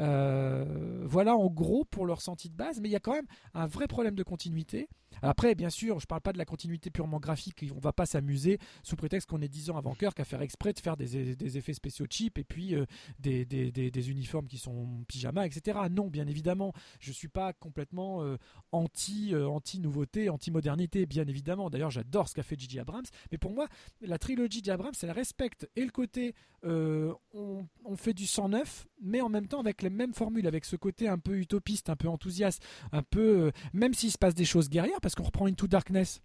Euh, 0.00 1.04
voilà 1.04 1.36
en 1.36 1.48
gros 1.48 1.84
pour 1.84 2.06
leur 2.06 2.16
ressenti 2.16 2.50
de 2.50 2.56
base, 2.56 2.80
mais 2.80 2.88
il 2.88 2.92
y 2.92 2.96
a 2.96 3.00
quand 3.00 3.14
même 3.14 3.26
un 3.54 3.66
vrai 3.66 3.86
problème 3.86 4.14
de 4.14 4.22
continuité. 4.22 4.88
Après, 5.22 5.54
bien 5.54 5.70
sûr, 5.70 6.00
je 6.00 6.06
parle 6.06 6.20
pas 6.20 6.32
de 6.32 6.38
la 6.38 6.44
continuité 6.44 6.90
purement 6.90 7.20
graphique, 7.20 7.64
on 7.74 7.80
va 7.80 7.92
pas 7.92 8.06
s'amuser 8.06 8.58
sous 8.82 8.96
prétexte 8.96 9.28
qu'on 9.28 9.40
est 9.40 9.48
10 9.48 9.70
ans 9.70 9.76
avant 9.76 9.94
Kirk 9.94 10.18
à 10.20 10.24
faire 10.24 10.42
exprès 10.42 10.72
de 10.72 10.80
faire 10.80 10.96
des, 10.96 11.56
effets 11.56 11.74
spéciaux 11.74 12.06
cheap 12.08 12.38
et 12.38 12.44
puis 12.44 12.74
euh, 12.74 12.84
des, 13.18 14.10
uniformes 14.10 14.46
qui 14.46 14.58
sont 14.58 15.04
pyjama, 15.08 15.46
etc. 15.46 15.78
Non, 15.90 16.08
bien 16.08 16.26
évidemment, 16.26 16.72
je 17.00 17.12
suis 17.12 17.28
pas 17.28 17.52
complètement 17.52 18.22
euh, 18.22 18.36
anti, 18.72 19.34
euh, 19.34 19.46
anti-nouveauté, 19.48 20.28
anti-modernité, 20.28 21.06
bien 21.06 21.26
évidemment. 21.26 21.70
D'ailleurs, 21.70 21.90
j'adore 21.90 22.28
ce 22.28 22.34
qu'a 22.34 22.42
fait 22.42 22.58
J.J. 22.58 22.80
Abrams, 22.80 23.04
mais 23.30 23.38
pour 23.38 23.52
moi, 23.52 23.68
la 24.00 24.18
trilogie 24.18 24.62
d'Abrams, 24.62 24.94
elle 25.02 25.10
respecte 25.10 25.68
et 25.76 25.84
le 25.84 25.90
côté 25.90 26.34
euh, 26.64 27.12
on, 27.34 27.66
on 27.84 27.96
fait 27.96 28.14
du 28.14 28.26
109, 28.26 28.86
mais 29.02 29.20
en 29.20 29.28
même 29.28 29.48
temps 29.48 29.60
avec 29.60 29.82
les 29.82 29.90
mêmes 29.90 30.14
formules, 30.14 30.46
avec 30.46 30.64
ce 30.64 30.76
côté 30.76 31.08
un 31.08 31.18
peu 31.18 31.36
utopiste, 31.36 31.90
un 31.90 31.96
peu 31.96 32.08
enthousiaste, 32.08 32.64
un 32.92 33.02
peu. 33.02 33.52
même 33.72 33.92
s'il 33.92 34.10
se 34.10 34.18
passe 34.18 34.34
des 34.34 34.44
choses 34.44 34.70
guerrières, 34.70 35.00
parce 35.04 35.14
qu'on 35.14 35.24
reprend 35.24 35.44
Into 35.46 35.66
Darkness. 35.66 36.22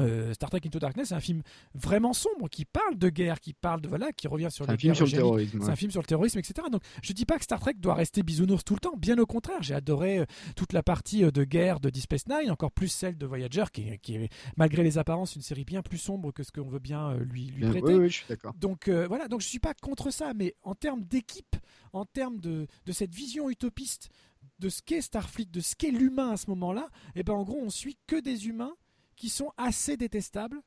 euh, 0.00 0.32
Star 0.32 0.48
Trek 0.48 0.60
Into 0.64 0.78
Darkness, 0.78 1.08
c'est 1.08 1.14
un 1.14 1.20
film 1.20 1.42
vraiment 1.74 2.12
sombre 2.12 2.48
qui 2.48 2.64
parle 2.64 2.96
de 2.96 3.08
guerre, 3.08 3.40
qui 3.40 3.52
parle 3.52 3.80
de 3.80 3.88
voilà, 3.88 4.12
qui 4.12 4.28
revient 4.28 4.48
sur 4.50 4.68
un 4.70 4.76
film 4.78 4.94
sur 4.94 5.06
le 5.06 5.10
terrorisme, 5.10 5.58
C'est 5.58 5.64
ouais. 5.66 5.70
un 5.72 5.76
film 5.76 5.90
sur 5.90 6.00
le 6.00 6.06
terrorisme, 6.06 6.38
etc. 6.38 6.68
Donc 6.70 6.82
je 7.02 7.12
dis 7.12 7.26
pas 7.26 7.36
que 7.36 7.42
Star 7.44 7.58
Trek 7.58 7.74
doit 7.78 7.94
rester 7.94 8.22
bisounours 8.22 8.62
tout 8.64 8.74
le 8.74 8.80
temps, 8.80 8.96
bien 8.96 9.18
au 9.18 9.26
contraire. 9.26 9.60
J'ai 9.62 9.74
adoré 9.74 10.20
euh, 10.20 10.24
toute 10.56 10.72
la 10.72 10.82
partie 10.84 11.24
euh, 11.24 11.30
de 11.32 11.42
guerre 11.42 11.80
de 11.80 11.90
Deep 11.90 12.04
Space 12.04 12.28
Nine, 12.28 12.50
encore 12.50 12.70
plus 12.70 12.88
celle 12.88 13.18
de 13.18 13.26
Voyager, 13.26 13.64
qui 13.72 13.88
est, 13.88 13.98
qui 13.98 14.14
est, 14.14 14.28
malgré 14.56 14.82
les 14.84 14.96
apparences 14.98 15.34
une 15.36 15.42
série 15.42 15.64
bien 15.64 15.82
plus 15.82 15.98
sombre 15.98 16.32
que 16.32 16.44
ce 16.44 16.52
qu'on 16.52 16.68
veut 16.68 16.78
bien 16.78 17.14
lui, 17.16 17.46
lui 17.46 17.68
prêter. 17.68 17.82
oui, 17.86 17.94
oui, 17.94 18.08
je 18.08 18.14
suis 18.14 18.26
d'accord. 18.28 18.54
Donc 18.54 18.88
voilà, 18.88 19.26
donc 19.28 19.40
je 19.42 19.48
suis 19.48 19.58
pas 19.58 19.74
contre 19.74 20.10
ça, 20.12 20.32
mais 20.34 20.54
en 20.62 20.74
termes 20.76 21.02
d'équipe, 21.02 21.56
en 21.92 22.04
termes 22.04 22.38
de, 22.38 22.66
de 22.86 22.92
cette 22.92 23.14
vision 23.14 23.50
utopiste 23.50 24.10
de 24.58 24.68
ce 24.68 24.82
qu'est 24.82 25.02
Starfleet, 25.02 25.46
de 25.46 25.60
ce 25.60 25.74
qu'est 25.74 25.90
l'humain 25.90 26.30
à 26.30 26.36
ce 26.36 26.50
moment-là, 26.50 26.88
et 27.14 27.22
ben 27.22 27.34
en 27.34 27.44
gros 27.44 27.60
on 27.60 27.70
suit 27.70 27.98
que 28.06 28.16
des 28.16 28.48
humains 28.48 28.74
qui 29.16 29.28
sont 29.28 29.52
assez 29.56 29.96
détestables 29.96 30.60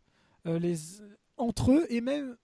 euh, 0.45 0.59
les, 0.59 0.77
entre 1.37 1.71
eux 1.71 1.85
et 1.89 2.01
même 2.01 2.37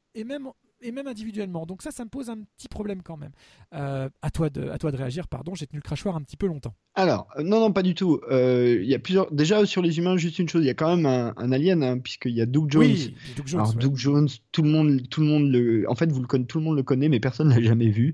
et 0.82 0.92
même 0.92 1.08
individuellement. 1.08 1.66
Donc 1.66 1.82
ça, 1.82 1.92
ça 1.92 2.04
me 2.04 2.10
pose 2.10 2.30
un 2.30 2.38
petit 2.58 2.68
problème 2.68 3.02
quand 3.04 3.18
même. 3.18 3.32
Euh, 3.74 4.10
à 4.22 4.30
toi 4.32 4.50
de, 4.50 4.70
à 4.70 4.78
toi 4.78 4.92
de 4.92 4.98
réagir. 4.98 5.28
Pardon, 5.28 5.56
j'ai 5.56 5.68
tenu 5.68 5.80
le 5.80 5.84
crachoir 5.84 6.16
un 6.16 6.22
petit 6.22 6.38
peu 6.38 6.48
longtemps. 6.48 6.74
Alors, 6.96 7.28
euh, 7.38 7.44
non, 7.44 7.60
non, 7.60 7.72
pas 7.72 7.84
du 7.84 7.94
tout. 7.96 8.20
Euh, 8.32 8.80
Il 8.82 8.90
y 8.90 8.96
a 8.96 9.00
plusieurs. 9.00 9.32
Déjà 9.32 9.66
sur 9.66 9.82
les 9.82 9.98
humains, 9.98 10.18
juste 10.18 10.40
une 10.40 10.50
chose. 10.50 10.64
Il 10.64 10.68
y 10.68 10.72
a 10.72 10.74
quand 10.74 10.96
même 10.96 11.06
un, 11.06 11.34
un 11.38 11.52
alien, 11.52 11.84
hein, 11.84 11.98
puisqu'il 12.00 12.32
y 12.34 12.42
a 12.42 12.46
Doug 12.46 12.72
Jones. 12.72 12.82
Oui, 12.84 13.16
Doug 13.36 13.48
Jones, 13.48 13.60
Alors 13.62 13.74
ouais. 13.76 13.82
Doug 13.82 13.96
Jones, 13.96 14.28
tout 14.52 14.64
le 14.64 14.70
monde, 14.70 15.02
tout 15.10 15.22
le 15.22 15.28
monde 15.28 15.52
le. 15.52 15.90
En 15.90 15.96
fait, 15.96 16.12
vous 16.12 16.22
le 16.22 16.28
connaissez, 16.28 16.48
tout 16.48 16.60
le 16.60 16.64
monde 16.66 16.76
le 16.78 16.84
connaît, 16.84 17.10
mais 17.10 17.20
personne 17.20 17.50
l'a 17.54 17.62
jamais 17.62 17.90
vu. 17.90 18.14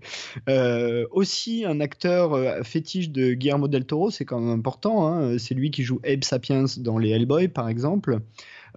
Euh, 0.49 1.05
aussi, 1.11 1.65
un 1.65 1.79
acteur 1.79 2.65
fétiche 2.65 3.09
de 3.09 3.33
Guillermo 3.33 3.67
del 3.67 3.85
Toro, 3.85 4.09
c'est 4.11 4.25
quand 4.25 4.39
même 4.39 4.59
important. 4.59 5.07
hein. 5.07 5.37
C'est 5.37 5.53
lui 5.55 5.71
qui 5.71 5.83
joue 5.83 5.99
Abe 6.05 6.23
Sapiens 6.23 6.65
dans 6.77 6.97
les 6.97 7.09
Hellboy, 7.09 7.47
par 7.47 7.69
exemple. 7.69 8.19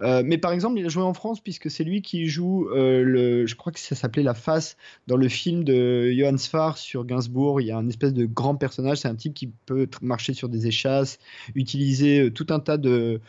Euh, 0.01 0.21
mais 0.25 0.37
par 0.37 0.51
exemple, 0.51 0.79
il 0.79 0.85
a 0.85 0.89
joué 0.89 1.03
en 1.03 1.13
France 1.13 1.41
puisque 1.41 1.69
c'est 1.69 1.83
lui 1.83 2.01
qui 2.01 2.27
joue 2.27 2.69
euh, 2.69 3.03
le, 3.03 3.45
je 3.45 3.55
crois 3.55 3.71
que 3.71 3.79
ça 3.79 3.95
s'appelait 3.95 4.23
La 4.23 4.33
Face 4.33 4.77
dans 5.07 5.17
le 5.17 5.27
film 5.27 5.63
de 5.63 6.11
Johann 6.11 6.37
Sfar 6.37 6.77
sur 6.77 7.05
Gainsbourg. 7.05 7.61
Il 7.61 7.67
y 7.67 7.71
a 7.71 7.77
un 7.77 7.87
espèce 7.87 8.13
de 8.13 8.25
grand 8.25 8.55
personnage, 8.55 8.99
c'est 8.99 9.07
un 9.07 9.15
type 9.15 9.33
qui 9.33 9.47
peut 9.65 9.87
marcher 10.01 10.33
sur 10.33 10.49
des 10.49 10.67
échasses, 10.67 11.19
utiliser 11.55 12.21
euh, 12.21 12.31
tout 12.31 12.47
un 12.49 12.59
tas 12.59 12.77
de 12.77 13.21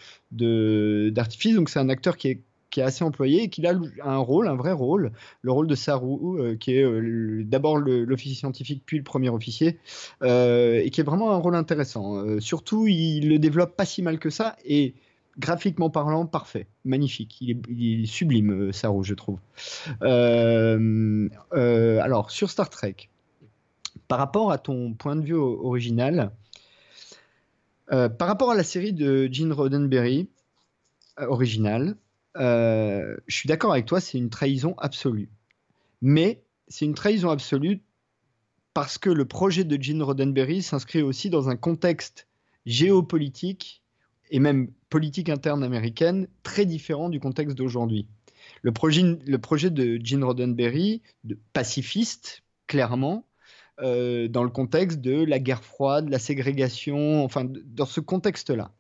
d'artifices. 1.10 1.56
Donc 1.56 1.70
c'est 1.70 1.78
un 1.78 1.88
acteur 1.88 2.16
qui 2.16 2.28
est 2.28 2.42
qui 2.70 2.80
est 2.80 2.82
assez 2.82 3.02
employé 3.02 3.44
et 3.44 3.48
qui 3.48 3.66
a 3.66 3.74
un 4.04 4.18
rôle, 4.18 4.46
un 4.46 4.54
vrai 4.54 4.72
rôle, 4.72 5.12
le 5.40 5.52
rôle 5.52 5.66
de 5.66 5.74
Saru, 5.74 6.38
euh, 6.38 6.54
qui 6.54 6.72
est 6.72 7.44
d'abord 7.44 7.78
l'officier 7.78 8.36
scientifique 8.36 8.82
puis 8.84 8.98
le 8.98 9.04
premier 9.04 9.30
officier, 9.30 9.78
et 10.22 10.90
qui 10.92 11.00
est 11.00 11.04
vraiment 11.04 11.32
un 11.32 11.36
rôle 11.38 11.54
intéressant. 11.54 12.38
Surtout, 12.40 12.86
il 12.86 13.30
le 13.30 13.38
développe 13.38 13.74
pas 13.74 13.86
si 13.86 14.02
mal 14.02 14.18
que 14.18 14.28
ça 14.28 14.54
et 14.66 14.92
graphiquement 15.38 15.90
parlant, 15.90 16.26
parfait, 16.26 16.66
magnifique. 16.84 17.40
Il 17.40 18.02
est, 18.02 18.06
sublime, 18.06 18.68
euh, 18.68 18.72
Saru, 18.72 19.04
je 19.04 19.14
trouve. 19.14 19.38
Euh, 20.02 21.28
euh, 21.54 22.00
alors, 22.00 22.30
sur 22.30 22.50
Star 22.50 22.68
Trek, 22.70 23.08
par 24.08 24.18
rapport 24.18 24.50
à 24.50 24.58
ton 24.58 24.94
point 24.94 25.16
de 25.16 25.22
vue 25.22 25.34
original, 25.34 26.32
par 27.90 28.28
rapport 28.28 28.50
à 28.50 28.54
la 28.54 28.64
série 28.64 28.92
de 28.92 29.28
Gene 29.32 29.52
Roddenberry 29.52 30.28
originale, 31.16 31.96
je 32.36 33.16
suis 33.28 33.48
d'accord 33.48 33.72
avec 33.72 33.86
toi, 33.86 34.00
c'est 34.00 34.18
une 34.18 34.28
trahison 34.28 34.74
absolue. 34.78 35.30
Mais 36.02 36.42
c'est 36.68 36.84
une 36.84 36.94
trahison 36.94 37.30
absolue 37.30 37.80
parce 38.74 38.98
que 38.98 39.10
le 39.10 39.24
projet 39.24 39.64
de 39.64 39.82
Gene 39.82 40.02
Roddenberry 40.02 40.62
s'inscrit 40.62 41.02
aussi 41.02 41.30
dans 41.30 41.48
un 41.48 41.56
contexte 41.56 42.28
géopolitique 42.66 43.82
et 44.30 44.38
même 44.38 44.68
politique 44.90 45.28
interne 45.28 45.62
américaine 45.62 46.28
très 46.42 46.66
différent 46.66 47.08
du 47.08 47.20
contexte 47.20 47.56
d'aujourd'hui. 47.56 48.06
Le 48.62 48.72
projet, 48.72 49.02
le 49.26 49.38
projet 49.38 49.70
de 49.70 49.98
Gene 50.02 50.24
Roddenberry, 50.24 51.02
de 51.24 51.38
pacifiste, 51.52 52.42
clairement, 52.66 53.24
euh, 53.80 54.28
dans 54.28 54.42
le 54.42 54.50
contexte 54.50 55.00
de 55.00 55.24
la 55.24 55.38
guerre 55.38 55.62
froide, 55.62 56.08
la 56.08 56.18
ségrégation, 56.18 57.24
enfin, 57.24 57.46
dans 57.66 57.86
ce 57.86 58.00
contexte-là. 58.00 58.72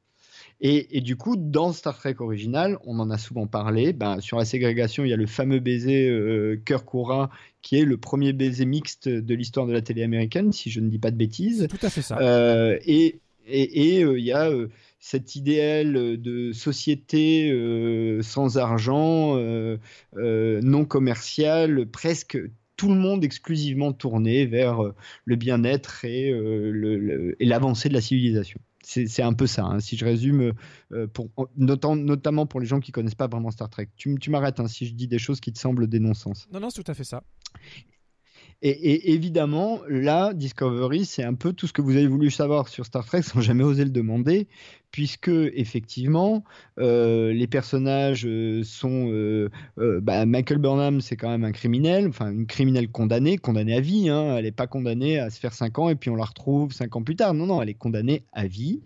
Et, 0.60 0.98
et 0.98 1.00
du 1.00 1.14
coup, 1.14 1.36
dans 1.36 1.72
Star 1.72 1.96
Trek 1.96 2.16
original, 2.18 2.78
on 2.84 2.98
en 2.98 3.10
a 3.10 3.18
souvent 3.18 3.46
parlé. 3.46 3.92
Ben, 3.92 4.20
sur 4.20 4.38
la 4.38 4.44
ségrégation, 4.44 5.04
il 5.04 5.10
y 5.10 5.12
a 5.12 5.16
le 5.16 5.26
fameux 5.26 5.60
baiser 5.60 6.08
euh, 6.08 6.60
Kirk 6.66 6.92
Oura, 6.94 7.30
qui 7.62 7.78
est 7.78 7.84
le 7.84 7.96
premier 7.96 8.32
baiser 8.32 8.64
mixte 8.64 9.08
de 9.08 9.34
l'histoire 9.34 9.66
de 9.66 9.72
la 9.72 9.82
télé 9.82 10.02
américaine, 10.02 10.52
si 10.52 10.70
je 10.70 10.80
ne 10.80 10.88
dis 10.88 10.98
pas 10.98 11.12
de 11.12 11.16
bêtises. 11.16 11.68
Tout 11.70 11.86
à 11.86 11.90
fait 11.90 12.02
ça. 12.02 12.18
Euh, 12.18 12.76
et 12.84 13.20
et 13.46 13.98
et, 13.98 14.04
euh, 14.04 14.18
il 14.18 14.24
y 14.24 14.32
a 14.32 14.50
cet 14.98 15.36
idéal 15.36 16.20
de 16.20 16.52
société 16.52 17.50
euh, 17.50 18.20
sans 18.22 18.58
argent, 18.58 19.36
euh, 19.36 19.76
euh, 20.16 20.60
non 20.62 20.84
commercial, 20.84 21.86
presque 21.86 22.38
tout 22.76 22.88
le 22.88 22.94
monde 22.94 23.24
exclusivement 23.24 23.92
tourné 23.92 24.46
vers 24.46 24.84
euh, 24.84 24.94
le 25.24 25.36
bien-être 25.36 26.04
et 26.04 26.30
euh, 26.30 27.34
l'avancée 27.40 27.88
de 27.88 27.94
la 27.94 28.00
civilisation. 28.00 28.60
C'est 28.82 29.22
un 29.22 29.34
peu 29.34 29.46
ça, 29.46 29.64
hein, 29.66 29.80
si 29.80 29.98
je 29.98 30.04
résume, 30.04 30.54
euh, 30.92 31.06
pour, 31.06 31.28
notant- 31.58 31.94
notamment 31.96 32.46
pour 32.46 32.58
les 32.58 32.66
gens 32.66 32.80
qui 32.80 32.90
connaissent 32.90 33.14
pas 33.14 33.26
vraiment 33.28 33.50
Star 33.50 33.68
Trek. 33.68 33.88
Tu, 33.96 34.14
tu 34.18 34.30
m'arrêtes 34.30 34.60
hein, 34.60 34.68
si 34.68 34.86
je 34.86 34.94
dis 34.94 35.06
des 35.06 35.18
choses 35.18 35.40
qui 35.40 35.52
te 35.52 35.58
semblent 35.58 35.88
des 35.88 36.00
non-sens. 36.00 36.48
Non, 36.52 36.60
non, 36.60 36.70
c'est 36.70 36.82
tout 36.82 36.90
à 36.90 36.94
fait 36.94 37.04
ça. 37.04 37.22
Et, 38.62 38.70
et 38.70 39.12
évidemment, 39.12 39.80
là, 39.88 40.32
Discovery, 40.32 41.04
c'est 41.04 41.22
un 41.22 41.34
peu 41.34 41.52
tout 41.52 41.66
ce 41.66 41.72
que 41.72 41.82
vous 41.82 41.96
avez 41.96 42.06
voulu 42.06 42.30
savoir 42.30 42.68
sur 42.68 42.86
Star 42.86 43.04
Trek 43.04 43.22
sans 43.22 43.40
jamais 43.40 43.62
oser 43.62 43.84
le 43.84 43.90
demander, 43.90 44.48
puisque 44.90 45.28
effectivement, 45.28 46.44
euh, 46.78 47.32
les 47.32 47.46
personnages 47.46 48.26
euh, 48.26 48.62
sont. 48.64 49.08
euh, 49.10 49.50
bah, 50.00 50.24
Michael 50.26 50.58
Burnham, 50.58 51.00
c'est 51.00 51.16
quand 51.16 51.28
même 51.28 51.44
un 51.44 51.52
criminel, 51.52 52.08
enfin 52.08 52.30
une 52.30 52.46
criminelle 52.46 52.90
condamnée, 52.90 53.38
condamnée 53.38 53.76
à 53.76 53.80
vie. 53.80 54.08
hein. 54.08 54.36
elle 54.36 54.44
n'est 54.44 54.52
pas 54.52 54.66
condamnée 54.66 55.18
à 55.18 55.30
se 55.30 55.38
faire 55.38 55.52
5 55.52 55.78
ans 55.78 55.88
et 55.88 55.94
puis 55.94 56.10
on 56.10 56.16
la 56.16 56.24
retrouve 56.24 56.72
5 56.72 56.96
ans 56.96 57.02
plus 57.02 57.16
tard. 57.16 57.34
Non, 57.34 57.46
non, 57.46 57.60
elle 57.62 57.68
est 57.68 57.74
condamnée 57.74 58.24
à 58.32 58.46
vie. 58.46 58.80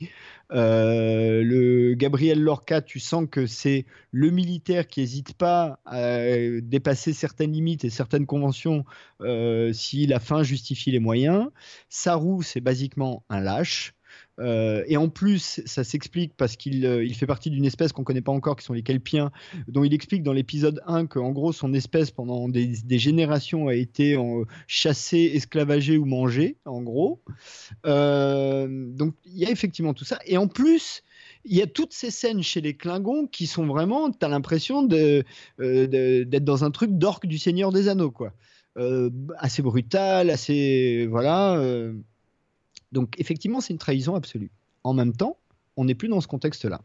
Le 0.51 1.95
Gabriel 1.95 2.41
Lorca, 2.43 2.83
tu 2.83 3.01
sens 3.01 3.27
que 3.31 3.47
c'est 3.47 3.87
le 4.11 4.31
militaire 4.31 4.87
qui 4.87 5.01
n'hésite 5.01 5.33
pas 5.35 5.79
à 5.87 6.19
dépasser 6.63 7.13
certaines 7.15 7.53
limites 7.53 7.85
et 7.85 7.91
certaines 7.91 8.27
conventions 8.27 8.85
si 9.73 10.07
la 10.07 10.21
fin 10.21 10.43
justifie 10.43 10.91
les 10.91 10.99
moyens. 10.99 11.49
Saru, 11.89 12.43
c'est 12.43 12.61
basiquement 12.61 13.25
un 13.31 13.41
lâche. 13.41 13.95
Euh, 14.41 14.83
et 14.87 14.97
en 14.97 15.09
plus, 15.09 15.61
ça 15.67 15.85
s'explique 15.85 16.33
parce 16.37 16.57
qu'il 16.57 16.87
euh, 16.87 17.07
fait 17.11 17.27
partie 17.27 17.51
d'une 17.51 17.65
espèce 17.65 17.93
qu'on 17.93 18.05
connaît 18.05 18.23
pas 18.23 18.33
encore, 18.33 18.57
qui 18.57 18.65
sont 18.65 18.73
les 18.73 18.83
Kelpiens, 18.83 19.31
dont 19.69 19.85
il 19.85 19.93
explique 19.93 20.23
dans 20.23 20.33
l'épisode 20.33 20.81
1 20.87 21.07
que, 21.07 21.19
en 21.19 21.31
gros, 21.31 21.53
son 21.53 21.75
espèce, 21.75 22.11
pendant 22.11 22.49
des, 22.49 22.75
générations, 22.99 23.69
a 23.69 23.75
été 23.75 24.17
euh, 24.17 24.45
chassée, 24.67 25.33
esclavagée 25.35 25.99
ou 25.99 26.05
mangée, 26.05 26.57
en 26.65 26.83
gros. 26.83 27.23
Donc, 27.85 29.15
il 29.25 29.39
y 29.39 29.45
a 29.45 29.51
effectivement 29.51 29.95
tout 29.95 30.05
ça. 30.05 30.19
Et 30.27 30.37
en 30.37 30.49
plus, 30.49 31.03
il 31.45 31.57
y 31.57 31.63
a 31.63 31.67
toutes 31.67 31.93
ces 31.93 32.11
scènes 32.11 32.43
chez 32.43 32.61
les 32.61 32.75
Klingons 32.75 33.27
qui 33.27 33.47
sont 33.47 33.67
vraiment, 33.67 34.11
tu 34.11 34.25
as 34.25 34.29
l'impression 34.29 34.83
d'être 34.83 36.45
dans 36.45 36.65
un 36.65 36.71
truc 36.71 36.93
d'orque 36.93 37.27
du 37.27 37.39
Seigneur 37.39 37.73
des 37.73 37.89
Anneaux, 37.89 38.11
quoi. 38.11 38.33
Assez 39.39 39.61
brutal, 39.61 40.31
assez. 40.31 41.07
Voilà. 41.11 41.61
Donc, 42.93 43.19
effectivement, 43.19 43.61
c'est 43.61 43.73
une 43.73 43.79
trahison 43.79 44.15
absolue. 44.15 44.51
En 44.85 44.95
même 44.95 45.15
temps, 45.15 45.39
on 45.77 45.85
n'est 45.85 45.95
plus 45.95 46.09
dans 46.09 46.21
ce 46.21 46.29
contexte-là. 46.29 46.83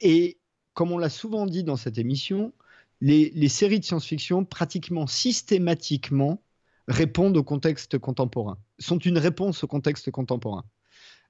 Et 0.00 0.38
comme 0.74 0.90
on 0.90 0.98
l'a 0.98 1.08
souvent 1.08 1.46
dit 1.46 1.62
dans 1.62 1.76
cette 1.76 1.98
émission, 1.98 2.52
les, 3.00 3.30
les 3.30 3.48
séries 3.48 3.80
de 3.80 3.84
science-fiction, 3.84 4.44
pratiquement 4.44 5.06
systématiquement, 5.06 6.42
répondent 6.88 7.36
au 7.36 7.44
contexte 7.44 7.98
contemporain, 7.98 8.58
sont 8.78 8.98
une 8.98 9.18
réponse 9.18 9.64
au 9.64 9.66
contexte 9.66 10.10
contemporain. 10.10 10.64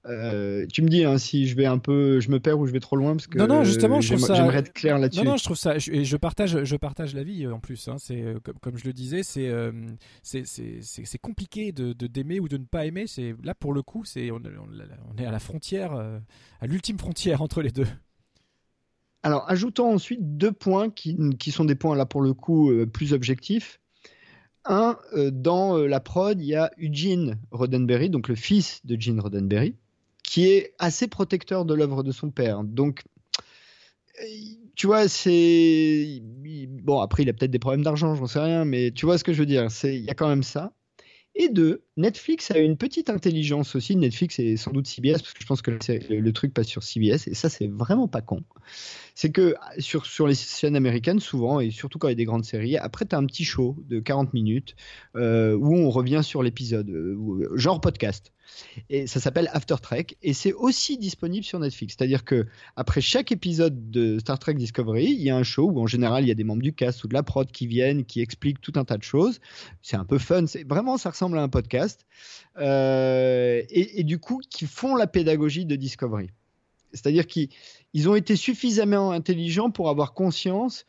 Euh, 0.07 0.67
tu 0.71 0.83
me 0.83 0.89
dis 0.89 1.03
hein, 1.05 1.17
si 1.17 1.47
je 1.49 1.57
vais 1.57 1.65
un 1.65 1.79
peu, 1.79 2.21
je 2.21 2.29
me 2.31 2.39
perds 2.39 2.59
ou 2.59 2.67
je 2.67 2.73
vais 2.73 2.81
trop 2.81 2.95
loin 2.97 3.13
parce 3.13 3.27
que 3.27 3.39
non, 3.39 3.47
non, 3.47 3.65
justement, 3.65 4.03
je 4.03 4.09
trouve 4.15 4.27
ça. 4.27 4.35
j'aimerais 4.35 4.59
être 4.59 4.73
clair 4.75 4.99
là-dessus. 4.99 5.25
Non, 5.25 5.31
non, 5.31 5.37
je 5.39 5.45
trouve 5.45 5.57
ça. 5.57 5.79
je- 5.79 5.93
Et 5.93 6.05
je 6.05 6.17
partage, 6.19 6.63
je 6.63 6.77
partage 6.77 7.15
l'avis 7.15 7.47
euh, 7.47 7.55
en 7.55 7.59
plus. 7.61 7.89
hein, 7.89 7.97
c'est 7.99 8.21
euh, 8.21 8.39
comme, 8.43 8.59
comme 8.59 8.77
je 8.77 8.85
le 8.85 8.93
disais, 8.93 9.23
c'est 9.23 9.49
euh, 9.49 9.73
c'est 10.23 11.19
compliqué 11.23 11.73
de 11.73 11.93
d'aimer 11.95 12.39
ou 12.39 12.49
de 12.49 12.59
ne 12.59 12.65
pas 12.65 12.85
aimer. 12.85 13.07
C'est 13.07 13.35
là 13.43 13.55
pour 13.55 13.73
le 13.73 13.83
coup, 13.83 14.05
c'est 14.05 14.31
on, 14.31 14.37
on- 14.37 15.19
est 15.19 15.25
à 15.25 15.31
la 15.31 15.39
frontière, 15.39 15.93
à 15.95 16.67
l'ultime 16.67 16.99
frontière 16.99 17.41
entre 17.41 17.63
les 17.63 17.71
deux. 17.71 17.87
Alors, 19.23 19.49
ajoutons 19.51 19.95
ensuite 19.95 20.37
deux 20.37 20.53
points 20.53 20.91
qui, 20.91 21.17
qui 21.39 21.51
sont 21.51 21.65
des 21.65 21.75
points 21.77 21.97
là 21.97 22.05
pour 22.05 22.21
le 22.21 22.35
coup 22.35 22.71
plus 22.93 23.15
objectifs. 23.15 23.81
Un, 24.67 24.97
dans 25.33 25.79
la 25.79 26.01
prod, 26.01 26.39
il 26.41 26.47
y 26.47 26.55
a 26.55 26.71
Eugene 26.79 27.39
Roddenberry, 27.51 28.11
donc 28.11 28.29
le 28.29 28.35
fils 28.35 28.81
de 28.85 28.99
Gene 29.01 29.21
Roddenberry, 29.21 29.77
qui 30.25 30.49
est 30.49 30.75
assez 30.81 31.07
protecteur 31.07 31.65
de 31.65 31.75
l'œuvre 31.75 32.03
de 32.03 32.11
son 32.11 32.31
père. 32.31 32.65
Donc, 32.65 33.05
euh, 34.21 34.25
tu 34.75 34.89
vois, 34.89 35.07
c'est. 35.07 36.21
Bon, 36.83 37.01
après, 37.01 37.23
il 37.23 37.29
a 37.29 37.33
peut-être 37.33 37.53
des 37.53 37.61
problèmes 37.61 37.85
d'argent, 37.85 38.17
j'en 38.17 38.27
sais 38.27 38.41
rien, 38.41 38.65
mais 38.65 38.91
tu 38.91 39.07
vois 39.07 39.19
ce 39.19 39.25
que 39.25 39.33
je 39.33 39.39
veux 39.39 39.47
dire. 39.47 39.69
Il 39.85 40.05
y 40.05 40.11
a 40.11 40.15
quand 40.15 40.29
même 40.29 40.43
ça. 40.43 40.73
Et 41.37 41.49
deux, 41.49 41.83
Netflix 41.97 42.53
a 42.53 42.59
une 42.59 42.77
petite 42.77 43.11
intelligence 43.11 43.75
aussi. 43.75 43.97
Netflix 43.97 44.39
et 44.39 44.57
sans 44.57 44.71
doute 44.71 44.87
CBS, 44.87 45.15
parce 45.15 45.33
que 45.33 45.41
je 45.41 45.47
pense 45.47 45.63
que 45.63 45.73
le, 45.73 46.33
truc 46.33 46.55
passe 46.55 46.69
sur 46.69 46.85
CBS, 46.85 47.27
et 47.27 47.35
ça, 47.35 47.49
c'est 47.49 47.67
vraiment 47.67 48.07
pas 48.07 48.21
con. 48.21 48.45
C'est 49.17 49.33
que 49.33 49.57
sur, 49.79 50.29
les 50.29 50.37
chaînes 50.37 50.77
américaines, 50.77 51.19
souvent, 51.19 51.59
et 51.59 51.71
surtout 51.71 51.99
quand 51.99 52.07
il 52.07 52.13
y 52.13 52.15
a 52.15 52.17
des 52.17 52.25
grandes 52.25 52.45
séries, 52.45 52.77
après, 52.77 53.05
tu 53.05 53.17
as 53.17 53.19
un 53.19 53.27
petit 53.27 53.45
show 53.45 53.77
de 53.89 53.99
40 53.99 54.33
minutes 54.33 54.77
euh, 55.17 55.55
où 55.55 55.75
on 55.75 55.91
revient 55.91 56.21
sur 56.23 56.41
l'épisode, 56.41 56.89
euh, 56.91 57.51
genre 57.57 57.81
podcast. 57.81 58.33
Et 58.91 59.07
ça 59.07 59.21
s'appelle 59.21 59.49
After 59.53 59.77
Trek, 59.81 60.07
et 60.23 60.33
c'est 60.33 60.53
aussi 60.53 60.99
disponible 60.99 61.45
sur 61.45 61.59
Netflix. 61.59 61.95
C'est-à-dire 61.97 62.25
que 62.25 62.47
après 62.77 63.01
chaque 63.01 63.33
épisode 63.33 63.91
de 63.91 64.19
Star 64.19 64.39
Trek 64.39 64.55
Discovery, 64.55 65.07
il 65.07 65.23
y 65.23 65.31
a 65.31 65.37
un 65.37 65.43
show 65.43 65.71
où 65.71 65.81
en 65.81 65.87
général 65.87 66.25
il 66.25 66.29
y 66.29 66.31
a 66.31 66.35
des 66.35 66.45
membres 66.45 66.63
du 66.63 66.73
cast 66.73 67.05
ou 67.05 67.09
de 67.09 67.15
la 67.15 67.23
prod 67.23 67.51
qui 67.51 67.67
viennent, 67.67 68.05
qui 68.05 68.21
expliquent 68.21 68.61
tout 68.61 68.73
un 68.77 68.85
tas 68.85 68.97
de 68.97 69.03
choses. 69.03 69.41
C'est 69.83 69.97
un 69.97 70.05
peu 70.05 70.19
fun, 70.19 70.47
c'est 70.47 70.67
vraiment 70.67 70.97
ça 70.99 71.11
ressemble 71.11 71.39
à 71.39 71.43
un 71.43 71.49
podcast. 71.49 72.07
Euh, 72.59 73.63
et, 73.69 74.05
du 74.05 74.19
coup, 74.19 74.41
qui 74.49 74.67
font 74.67 74.95
la 74.95 75.07
pédagogie 75.07 75.65
de 75.67 75.77
Discovery. 75.77 76.31
C'est-à-dire 76.93 77.27
qu'ils 77.27 77.49
ils 77.93 78.09
ont 78.09 78.15
été 78.15 78.37
suffisamment 78.37 79.11
intelligents 79.11 79.71
pour 79.71 79.89
avoir 79.89 80.15
conscience 80.15 80.87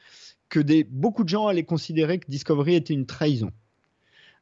que 0.50 0.59
des, 0.59 0.84
beaucoup 0.84 1.24
de 1.24 1.30
gens 1.30 1.48
allaient 1.48 1.64
considérer 1.64 2.19
que 2.19 2.30
Discovery 2.30 2.75
était 2.75 2.93
une 2.93 3.08
trahison. 3.08 3.51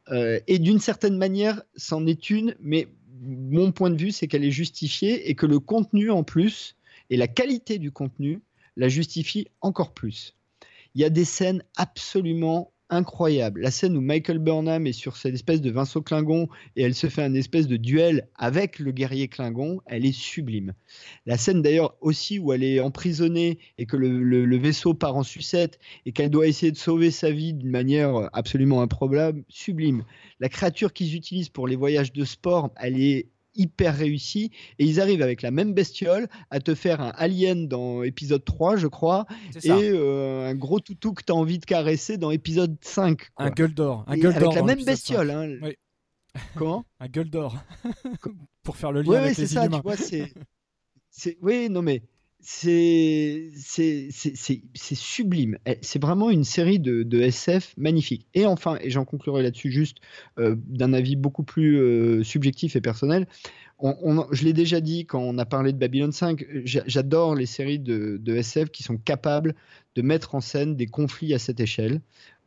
Euh, 0.10 0.40
et 0.48 0.60
d'une 0.60 0.80
certaine 0.80 1.18
manière, 1.18 1.62
c'en 1.76 2.06
est 2.06 2.30
une, 2.30 2.56
mais 2.60 2.88
mon 3.26 3.72
point 3.72 3.90
de 3.90 3.98
vue, 3.98 4.12
c'est 4.12 4.28
qu'elle 4.28 4.44
est 4.44 4.52
justifiée 4.52 5.30
et 5.30 5.36
que 5.36 5.46
le 5.46 5.60
contenu 5.60 6.12
en 6.12 6.24
plus, 6.24 6.76
et 7.10 7.18
la 7.18 7.28
qualité 7.28 7.78
du 7.78 7.92
contenu, 7.92 8.42
la 8.76 8.90
justifie 8.90 9.48
encore 9.62 9.94
plus. 9.94 10.36
Il 10.96 11.02
y 11.02 11.06
a 11.06 11.10
des 11.10 11.26
scènes 11.26 11.64
absolument 11.76 12.73
incroyables. 12.94 13.62
La 13.62 13.72
scène 13.72 13.98
où 13.98 14.02
Michael 14.02 14.40
Burnham 14.40 14.88
est 14.88 14.94
sur 14.94 15.18
cette 15.18 15.34
espèce 15.34 15.62
de 15.62 15.72
vaisseau 15.72 16.02
Klingon 16.02 16.48
et 16.76 16.84
elle 16.84 16.94
se 16.94 17.08
fait 17.08 17.24
un 17.24 17.34
espèce 17.34 17.68
de 17.68 17.78
duel 17.78 18.28
avec 18.36 18.80
le 18.80 18.92
guerrier 18.92 19.28
Klingon, 19.28 19.82
elle 19.86 20.06
est 20.06 20.12
sublime. 20.12 20.74
La 21.26 21.38
scène 21.38 21.62
d'ailleurs 21.62 21.96
aussi 22.02 22.40
où 22.40 22.54
elle 22.54 22.64
est 22.64 22.80
emprisonnée 22.80 23.60
et 23.78 23.86
que 23.86 23.98
le- 23.98 24.46
le 24.46 24.58
vaisseau 24.58 24.94
part 24.94 25.16
en 25.16 25.24
sucette 25.24 25.80
et 26.06 26.12
qu'elle 26.12 26.30
doit 26.30 26.48
essayer 26.48 26.72
de 26.72 26.78
sauver 26.78 27.12
sa 27.12 27.32
vie 27.32 27.54
d'une 27.54 27.72
manière 27.72 28.30
absolument 28.34 28.82
improbable, 28.82 29.44
sublime. 29.50 30.04
La 30.40 30.50
créature 30.50 30.94
qu'ils 30.94 31.16
utilisent 31.16 31.50
pour 31.50 31.68
les 31.68 31.76
voyages 31.76 32.14
de 32.14 32.26
sport, 32.26 32.72
elle 32.78 33.02
est 33.02 33.28
hyper 33.56 33.96
réussie 33.96 34.52
et 34.80 34.86
ils 34.86 35.00
arrivent 35.02 35.22
avec 35.22 35.42
la 35.42 35.52
même 35.52 35.74
bestiole 35.74 36.28
à 36.50 36.60
te 36.60 36.74
faire 36.76 37.02
un 37.02 37.12
alien 37.16 37.68
dans 37.68 38.04
épisode 38.04 38.44
3 38.44 38.78
je 38.78 38.88
crois 38.88 39.26
et 39.84 39.90
euh, 39.94 40.50
un 40.50 40.56
gros 40.56 40.80
toutou 40.80 41.14
que 41.14 41.24
tu 41.24 41.32
as 41.32 41.36
envie 41.36 41.60
de 41.60 41.66
caresser 41.66 42.18
dans 42.18 42.32
épisode 42.32 42.76
5 42.82 43.30
quoi. 43.36 43.46
Un 43.46 43.50
gueule 43.52 43.74
d'or, 43.74 44.04
un 44.08 44.18
gueule 44.18 44.36
avec 44.36 44.54
la 44.56 44.64
même 44.64 44.84
bestiole 44.84 45.28
5. 45.28 45.34
hein. 45.36 45.58
Oui. 45.62 45.76
comment? 46.56 46.86
Un 47.00 47.08
gueule 47.08 47.30
d'or 47.30 47.56
pour 48.64 48.78
faire 48.78 48.92
le 48.92 49.02
lien 49.02 49.10
Ouais, 49.12 49.18
avec 49.18 49.38
les 49.38 49.46
ça, 49.48 49.68
tu 49.68 49.82
vois, 49.82 49.98
c'est- 49.98 51.38
Oui, 51.42 51.70
non, 51.70 51.82
mais 51.82 52.02
c'est 52.46 53.50
sublime. 54.96 55.58
Eh, 55.66 55.78
C'est 55.82 56.02
vraiment 56.02 56.30
une 56.30 56.44
série 56.44 56.80
de, 56.80 57.22
SF 57.22 57.74
magnifique. 57.78 58.28
Et 58.34 58.46
enfin, 58.46 58.78
et 58.82 58.90
j'en 58.90 59.06
conclurai 59.06 59.42
là-dessus 59.44 59.72
juste 59.72 59.98
euh, 60.40 60.56
d'un 60.68 60.94
avis 60.94 61.16
beaucoup 61.16 61.44
plus 61.44 61.78
euh, 61.80 62.24
subjectif 62.24 62.76
et 62.76 62.82
personnel. 62.82 63.28
On- 63.80 63.96
on- 64.04 64.28
je 64.32 64.44
l'ai 64.46 64.54
déjà 64.54 64.82
dit 64.82 65.06
quand 65.06 65.22
on 65.22 65.38
a 65.38 65.46
parlé 65.46 65.74
de 65.74 65.78
Babylon 65.78 66.12
5, 66.12 66.46
j'a- 66.66 66.84
j'adore 66.86 67.36
les 67.36 67.46
séries 67.46 67.80
de, 67.80 68.20
SF 68.26 68.70
qui 68.70 68.84
sont 68.84 68.98
capables 68.98 69.56
de 69.96 70.02
mettre 70.02 70.36
en 70.36 70.42
scène 70.42 70.76
des 70.76 70.88
conflits 70.88 71.34
à 71.34 71.40
cette 71.40 71.60
échelle. 71.60 72.02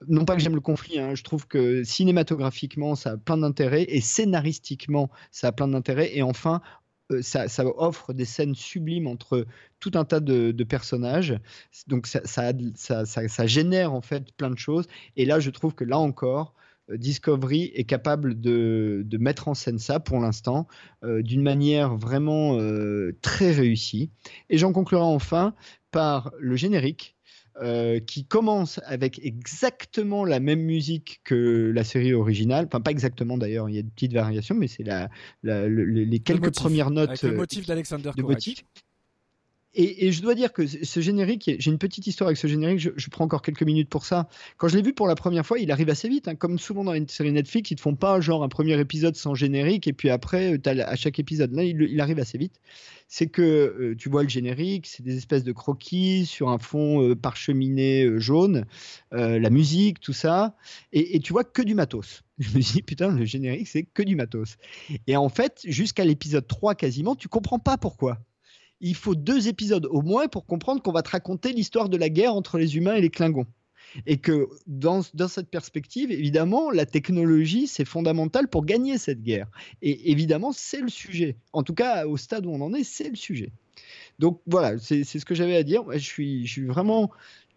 Non 0.09 0.25
pas 0.25 0.37
que 0.37 0.43
j'aime 0.43 0.55
le 0.55 0.61
conflit, 0.61 0.99
hein, 0.99 1.15
je 1.15 1.23
trouve 1.23 1.47
que 1.47 1.83
cinématographiquement 1.85 2.95
ça 2.95 3.13
a 3.13 3.17
plein 3.17 3.39
d'intérêt 3.39 3.85
et 3.89 4.01
scénaristiquement 4.01 5.11
ça 5.31 5.49
a 5.49 5.53
plein 5.53 5.69
d'intérêt. 5.69 6.17
Et 6.17 6.23
enfin, 6.23 6.61
euh, 6.63 6.86
ça, 7.21 7.49
ça 7.49 7.65
offre 7.79 8.13
des 8.13 8.25
scènes 8.25 8.55
sublimes 8.55 9.07
entre 9.07 9.47
tout 9.81 9.93
un 9.95 10.05
tas 10.05 10.21
de, 10.21 10.53
personnages. 10.65 11.39
Donc 11.87 12.07
ça, 12.07 12.21
ça, 12.25 13.47
génère 13.47 13.93
en 13.93 14.01
fait 14.01 14.33
plein 14.37 14.51
de 14.51 14.59
choses. 14.59 14.87
Et 15.17 15.25
là, 15.25 15.41
je 15.41 15.51
trouve 15.51 15.75
que 15.75 15.85
là 15.85 15.99
encore, 15.99 16.55
euh, 16.91 16.97
Discovery 16.97 17.73
est 17.75 17.85
capable 17.85 18.41
de, 18.41 19.05
mettre 19.19 19.49
en 19.49 19.55
scène 19.55 19.79
ça 19.79 20.01
pour 20.01 20.21
l'instant 20.21 20.67
euh, 21.05 21.23
d'une 21.23 21.43
manière 21.43 21.97
vraiment 21.97 22.59
euh, 22.59 23.17
très 23.23 23.53
réussie. 23.53 24.11
Et 24.51 24.59
j'en 24.59 24.73
conclurai 24.73 25.03
enfin 25.03 25.55
par 25.91 26.33
le 26.39 26.57
générique. 26.57 27.16
Euh, 27.63 28.01
qui 28.01 28.25
commence 28.25 28.81
avec 28.85 29.19
exactement 29.25 30.25
la 30.25 30.41
même 30.41 30.61
musique 30.61 31.21
que 31.25 31.73
la 31.75 31.85
série 31.85 32.13
originale. 32.13 32.67
Enfin, 32.67 32.81
pas 32.81 32.91
exactement 32.91 33.39
d'ailleurs, 33.39 33.69
il 33.69 33.77
y 33.77 33.79
a 33.79 33.83
de 33.83 33.89
petites 33.89 34.13
variations, 34.13 34.55
mais 34.55 34.69
c'est 34.69 34.83
la, 34.85 35.09
la- 35.43 35.67
le- 35.67 35.85
le- 35.85 36.05
les 36.05 36.19
quelques 36.19 36.45
motif, 36.45 36.63
premières 36.63 36.91
notes 36.91 37.11
avec 37.11 37.23
le 37.23 37.31
euh, 37.31 37.37
motif 37.37 37.67
d'Alexander. 37.67 38.11
Et, 39.79 40.07
et 40.07 40.13
je 40.13 40.23
dois 40.23 40.35
dire 40.35 40.55
que 40.55 40.67
ce 40.67 41.01
générique, 41.01 41.51
j'ai 41.59 41.71
une 41.71 41.77
petite 41.77 42.07
histoire 42.07 42.29
avec 42.29 42.39
ce 42.39 42.47
générique, 42.47 42.79
je, 42.79 42.89
je 42.97 43.11
prends 43.11 43.25
encore 43.25 43.43
quelques 43.43 43.63
minutes 43.63 43.91
pour 43.91 44.07
ça. 44.07 44.27
Quand 44.57 44.69
je 44.69 44.77
l'ai 44.77 44.83
vu 44.83 44.95
pour 44.95 45.07
la 45.07 45.15
première 45.15 45.45
fois, 45.45 45.59
il 45.59 45.71
arrive 45.71 45.91
assez 45.91 46.09
vite. 46.09 46.29
hein. 46.29 46.35
Comme 46.35 46.59
souvent 46.59 46.83
dans 46.83 46.93
les 46.93 47.05
séries 47.09 47.33
Netflix, 47.33 47.71
ils 47.73 47.77
te 47.77 47.83
font 47.83 47.95
pas 47.95 48.19
genre 48.23 48.43
un 48.43 48.49
premier 48.49 48.81
épisode 48.81 49.17
sans 49.17 49.35
générique 49.35 49.87
et 49.87 49.93
puis 49.93 50.09
après, 50.09 50.59
tu 50.59 50.71
à 50.71 50.97
chaque 50.97 51.19
épisode. 51.19 51.53
Là, 51.53 51.63
il, 51.63 51.83
il 51.83 52.01
arrive 52.01 52.19
assez 52.19 52.39
vite. 52.39 52.59
C'est 53.09 53.29
que 53.29 53.43
euh, 53.43 53.97
tu 53.97 54.09
vois 54.09 54.23
le 54.23 54.29
générique, 54.29 54.87
c'est 54.87 55.03
des 55.03 55.17
espèces 55.17 55.45
de 55.45 55.53
croquis 55.53 56.27
sur 56.27 56.49
un 56.49 56.59
fond 56.59 57.03
euh, 57.03 57.15
parcheminé 57.15 58.05
euh, 58.05 58.19
jaune, 58.19 58.65
la 59.13 59.51
musique, 59.51 60.01
tout 60.01 60.13
ça. 60.13 60.57
Et, 60.93 61.17
et 61.17 61.21
tu 61.21 61.33
vois 61.33 61.45
que 61.45 61.63
du 61.63 61.75
matos. 61.75 62.23
Je 62.39 62.51
me 62.57 62.61
dis, 62.61 62.83
putain, 62.83 63.13
le 63.13 63.25
générique, 63.25 63.69
c'est 63.69 63.85
que 63.85 64.03
du 64.03 64.17
matos. 64.17 64.57
Et 65.07 65.17
en 65.17 65.29
fait, 65.29 65.61
jusqu'à 65.65 66.05
l'épisode 66.05 66.47
3 66.47 66.75
quasiment, 66.75 67.15
tu 67.15 67.29
comprends 67.29 67.59
pas 67.59 67.79
pourquoi 67.79 68.19
il 68.81 68.95
faut 68.95 69.15
deux 69.15 69.49
épisodes 69.49 69.87
au 69.87 70.03
moins 70.03 70.29
pour 70.29 70.45
comprendre 70.45 70.83
qu'on 70.83 70.93
va 70.93 71.03
te 71.03 71.11
raconter 71.11 71.53
l'histoire 71.53 71.89
de 71.89 71.97
la 71.97 72.11
guerre 72.11 72.35
entre 72.35 72.59
les 72.59 72.77
humains 72.77 72.95
et 72.95 73.01
les 73.01 73.09
Klingons. 73.09 73.47
Et 74.07 74.19
que 74.19 74.49
dans, 74.67 75.03
cette 75.03 75.49
perspective, 75.49 76.11
évidemment, 76.11 76.71
la 76.71 76.87
technologie, 76.87 77.67
c'est 77.67 77.85
fondamental 77.85 78.49
pour 78.49 78.65
gagner 78.65 78.99
cette 78.99 79.23
guerre. 79.23 79.49
Et 79.83 80.11
évidemment, 80.11 80.53
c'est 80.53 80.81
le 80.81 80.89
sujet. 80.89 81.37
En 81.53 81.63
tout 81.63 81.75
cas, 81.75 82.07
au 82.07 82.17
stade 82.17 82.47
où 82.47 82.51
on 82.51 82.61
en 82.61 82.75
est, 82.75 82.85
c'est 82.85 83.09
le 83.09 83.17
sujet. 83.17 83.53
Donc 84.19 84.41
voilà, 84.47 84.79
c'est 84.79 85.05
ce 85.05 85.25
que 85.25 85.35
j'avais 85.35 85.57
à 85.57 85.63
dire. 85.63 85.85
Je 85.93 85.99
suis, 85.99 86.47
je 86.47 86.53
suis 86.53 86.67
vraiment 86.67 87.11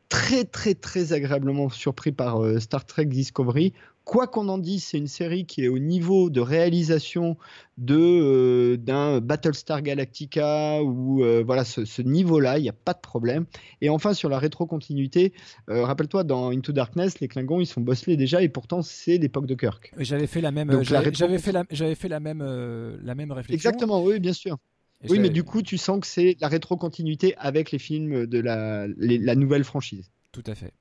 très, 0.09 0.43
très, 0.43 0.74
très 0.74 1.14
agréablement 1.14 1.69
surpris 1.69 2.11
par 2.11 2.43
euh, 2.43 2.59
Star 2.59 2.85
Trek 2.85 3.06
Discovery. 3.06 3.74
Quoi 4.10 4.26
qu'on 4.26 4.48
en 4.50 4.58
dise, 4.58 4.84
c'est 4.86 4.98
une 4.98 5.08
série 5.08 5.46
qui 5.46 5.64
est 5.64 5.68
au 5.68 5.78
niveau 5.78 6.32
de 6.32 6.42
réalisation 6.42 7.38
de 7.78 7.96
euh, 7.96 8.76
d'un 8.76 9.20
Battlestar 9.22 9.84
Galactica 9.84 10.82
ou 10.84 11.24
euh, 11.24 11.44
voilà 11.46 11.64
ce, 11.64 11.86
ce 11.86 12.02
niveau-là, 12.02 12.58
il 12.58 12.64
n'y 12.64 12.70
a 12.70 12.74
pas 12.74 12.94
de 12.94 13.00
problème. 13.02 13.46
Et 13.82 13.90
enfin 13.90 14.16
sur 14.16 14.28
la 14.28 14.40
rétrocontinuité, 14.40 15.32
euh, 15.70 15.84
rappelle-toi 15.86 16.24
dans 16.24 16.50
Into 16.50 16.72
Darkness, 16.72 17.20
les 17.20 17.28
Klingons 17.28 17.60
ils 17.62 17.68
sont 17.68 17.82
bosselés 17.82 18.18
déjà 18.18 18.42
et 18.42 18.50
pourtant 18.50 18.82
c'est 18.82 19.20
l'époque 19.20 19.46
de 19.46 19.54
Kirk. 19.54 19.94
J'avais 20.00 20.26
fait 20.26 20.42
la 20.42 20.52
même, 20.52 20.82
j'avais 20.84 21.38
fait 21.38 21.52
la, 21.52 21.64
j'avais 21.70 21.94
fait 21.96 22.10
la 22.10 22.20
même, 22.20 22.42
euh, 22.42 22.98
la 23.04 23.14
même 23.14 23.32
réflexion. 23.32 23.70
Exactement, 23.70 24.04
oui, 24.04 24.20
bien 24.20 24.34
sûr. 24.34 24.58
Et 25.04 25.12
oui, 25.12 25.20
mais 25.20 25.30
du 25.30 25.44
coup, 25.44 25.62
tu 25.62 25.78
sens 25.78 26.00
que 26.00 26.08
c'est 26.08 26.36
la 26.42 26.48
rétrocontinuité 26.48 27.36
avec 27.38 27.72
les 27.72 27.80
films 27.80 28.26
de 28.26 28.40
la, 28.40 28.88
les- 28.98 29.20
la 29.20 29.36
nouvelle 29.36 29.64
franchise. 29.64 30.10
Tout 30.32 30.44
à 30.48 30.56
fait. 30.56 30.74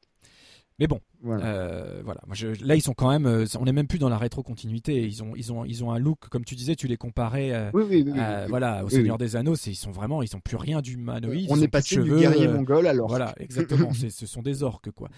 Mais 0.81 0.86
bon, 0.86 1.00
Voilà. 1.23 1.44
euh, 1.44 2.02
voilà. 2.05 2.20
Moi, 2.26 2.36
je- 2.36 2.65
là, 2.65 2.76
ils 2.76 2.81
sont 2.82 2.94
quand 2.94 3.10
même. 3.10 3.26
euh, 3.26 3.44
on 3.58 3.65
n'est 3.65 3.73
même 3.73 3.89
plus 3.89 3.98
dans 3.98 4.08
la 4.08 4.16
rétrocontinuité. 4.18 5.05
Ils 5.05 5.23
ont, 5.24 5.32
ils 5.34 5.52
ont, 5.52 5.65
ils 5.65 5.82
ont 5.82 5.90
un 5.90 5.98
look, 5.98 6.28
comme 6.28 6.44
tu 6.44 6.55
disais, 6.55 6.76
tu 6.76 6.86
les 6.86 6.97
comparais. 6.97 7.50
euh, 7.52 7.70
Oui, 7.74 7.82
oui, 7.89 8.02
oui, 8.07 8.12
oui, 8.15 8.20
à- 8.20 8.42
oui. 8.44 8.48
voilà, 8.48 8.84
au 8.84 8.89
Seigneur 8.89 9.18
des 9.18 9.34
Anneaux. 9.34 9.57
Ils 9.57 9.74
sont 9.74 9.90
vraiment, 9.90 10.23
ils 10.23 10.28
sont 10.28 10.39
plus 10.39 10.57
rien 10.57 10.81
d'humanoïde. 10.81 11.48
On 11.50 11.60
est 11.60 11.66
passé 11.68 11.97
du 11.97 12.02
cheveux, 12.02 12.20
guerrier 12.20 12.47
euh, 12.47 12.55
mongol 12.55 12.86
l'orque. 12.94 13.08
Voilà, 13.10 13.34
exactement. 13.39 13.92
ce 13.92 14.26
sont 14.26 14.42
des 14.42 14.62
orques, 14.62 14.90
quoi. 14.92 15.08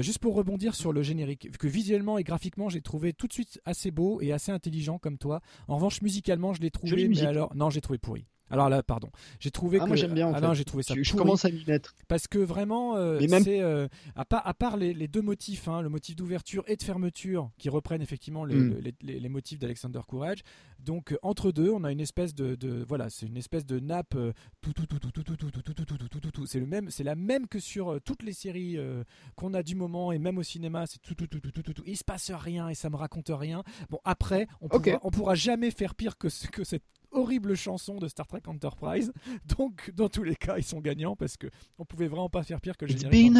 Juste 0.00 0.18
pour 0.18 0.34
rebondir 0.34 0.74
sur 0.74 0.92
le 0.92 1.02
générique, 1.02 1.56
que 1.56 1.68
visuellement 1.68 2.18
et 2.18 2.24
graphiquement, 2.24 2.68
j'ai 2.68 2.80
trouvé 2.80 3.12
tout 3.12 3.28
de 3.28 3.32
suite 3.32 3.60
assez 3.64 3.90
beau 3.92 4.20
et 4.20 4.32
assez 4.32 4.50
intelligent 4.50 4.98
comme 4.98 5.18
toi. 5.18 5.40
En 5.68 5.76
revanche, 5.76 6.02
musicalement, 6.02 6.52
je 6.52 6.60
l'ai 6.60 6.70
trouvé. 6.70 7.08
Mais 7.08 7.20
alors, 7.22 7.54
non, 7.54 7.70
j'ai 7.70 7.80
trouvé 7.80 7.98
pourri. 7.98 8.26
Alors 8.50 8.68
là, 8.68 8.82
pardon. 8.82 9.10
J'ai 9.40 9.50
trouvé 9.50 9.78
Ah, 9.80 9.84
que. 9.84 9.88
moi, 9.88 9.96
j'aime 9.96 10.14
bien, 10.14 10.28
en 10.28 10.32
Ah 10.34 10.40
fait. 10.40 10.46
non, 10.46 10.54
j'ai 10.54 10.64
trouvé 10.64 10.82
ça 10.82 10.94
Je- 10.94 11.02
je 11.02 11.14
commence 11.14 11.44
à 11.44 11.50
m'y 11.50 11.64
mettre. 11.66 11.94
Parce 12.08 12.28
que 12.28 12.38
vraiment, 12.38 12.96
euh, 12.96 13.18
même- 13.28 13.42
c'est 13.42 13.60
euh, 13.60 13.88
à 14.14 14.24
part, 14.24 14.46
à 14.46 14.54
part 14.54 14.76
les, 14.76 14.94
les 14.94 15.08
deux 15.08 15.22
motifs, 15.22 15.66
hein, 15.68 15.80
le 15.82 15.88
motif 15.88 16.14
d'ouverture 16.16 16.62
et 16.68 16.76
de 16.76 16.82
fermeture, 16.82 17.50
qui 17.58 17.68
reprennent 17.68 18.02
effectivement 18.02 18.44
les, 18.44 18.54
Mm. 18.54 18.68
le- 18.80 18.92
les- 19.02 19.20
les- 19.20 19.28
motifs 19.28 19.58
d'Alexander 19.58 20.00
Courage. 20.06 20.40
Donc 20.78 21.12
euh, 21.12 21.18
entre 21.22 21.50
deux, 21.50 21.70
on 21.70 21.82
a 21.84 21.90
une 21.90 22.00
espèce 22.00 22.34
de, 22.34 22.54
de- 22.54 22.84
voilà, 22.88 23.10
c'est 23.10 23.26
une 23.26 23.36
espèce 23.36 23.66
de 23.66 23.80
nappe 23.80 24.14
euh, 24.14 24.32
tout 24.60 24.72
tout 24.72 24.86
tout 24.86 24.98
tout 25.00 25.10
tout 25.10 25.22
tout 25.24 25.34
tout 25.36 25.50
tout 25.50 25.62
tout 25.62 25.74
tout 25.74 25.84
tout 25.96 26.08
tout 26.08 26.20
tout 26.20 26.30
tout. 26.30 26.46
C'est 26.46 26.60
le 26.60 26.66
même, 26.66 26.90
c'est 26.90 27.02
la 27.04 27.16
même 27.16 27.48
que 27.48 27.58
sur 27.58 27.94
euh, 27.94 28.00
toutes 28.00 28.22
les 28.22 28.32
séries 28.32 28.76
euh, 28.78 29.02
qu'on 29.34 29.54
a 29.54 29.62
du 29.64 29.74
moment 29.74 30.12
et 30.12 30.18
même 30.18 30.38
au 30.38 30.42
cinéma, 30.44 30.86
c'est 30.86 31.00
tout 31.02 31.14
tout 31.14 31.26
tout 31.26 31.40
tout 31.40 31.50
tout 31.50 31.62
tout 31.62 31.72
tout. 31.72 31.82
Il 31.86 31.96
se 31.96 32.04
passe 32.04 32.30
rien 32.30 32.68
et 32.68 32.74
ça 32.74 32.90
me 32.90 32.96
raconte 32.96 33.30
rien. 33.30 33.62
Bon 33.90 33.98
après, 34.04 34.46
on 34.60 34.68
pourra, 34.68 35.00
on 35.02 35.10
pourra 35.10 35.34
jamais 35.34 35.70
faire 35.72 35.94
pire 35.96 36.16
que 36.16 36.28
que 36.50 36.62
cette 36.62 36.84
horrible 37.12 37.54
chanson 37.56 37.96
de 37.96 38.08
Star 38.08 38.26
Trek 38.26 38.42
Enterprise. 38.46 39.12
Donc, 39.58 39.90
dans 39.94 40.08
tous 40.08 40.22
les 40.22 40.36
cas, 40.36 40.56
ils 40.58 40.64
sont 40.64 40.80
gagnants 40.80 41.16
parce 41.16 41.36
que 41.36 41.46
on 41.78 41.84
pouvait 41.84 42.08
vraiment 42.08 42.28
pas 42.28 42.42
faire 42.42 42.60
pire 42.60 42.76
que 42.76 42.84
le 42.86 42.92
générique. 42.92 43.32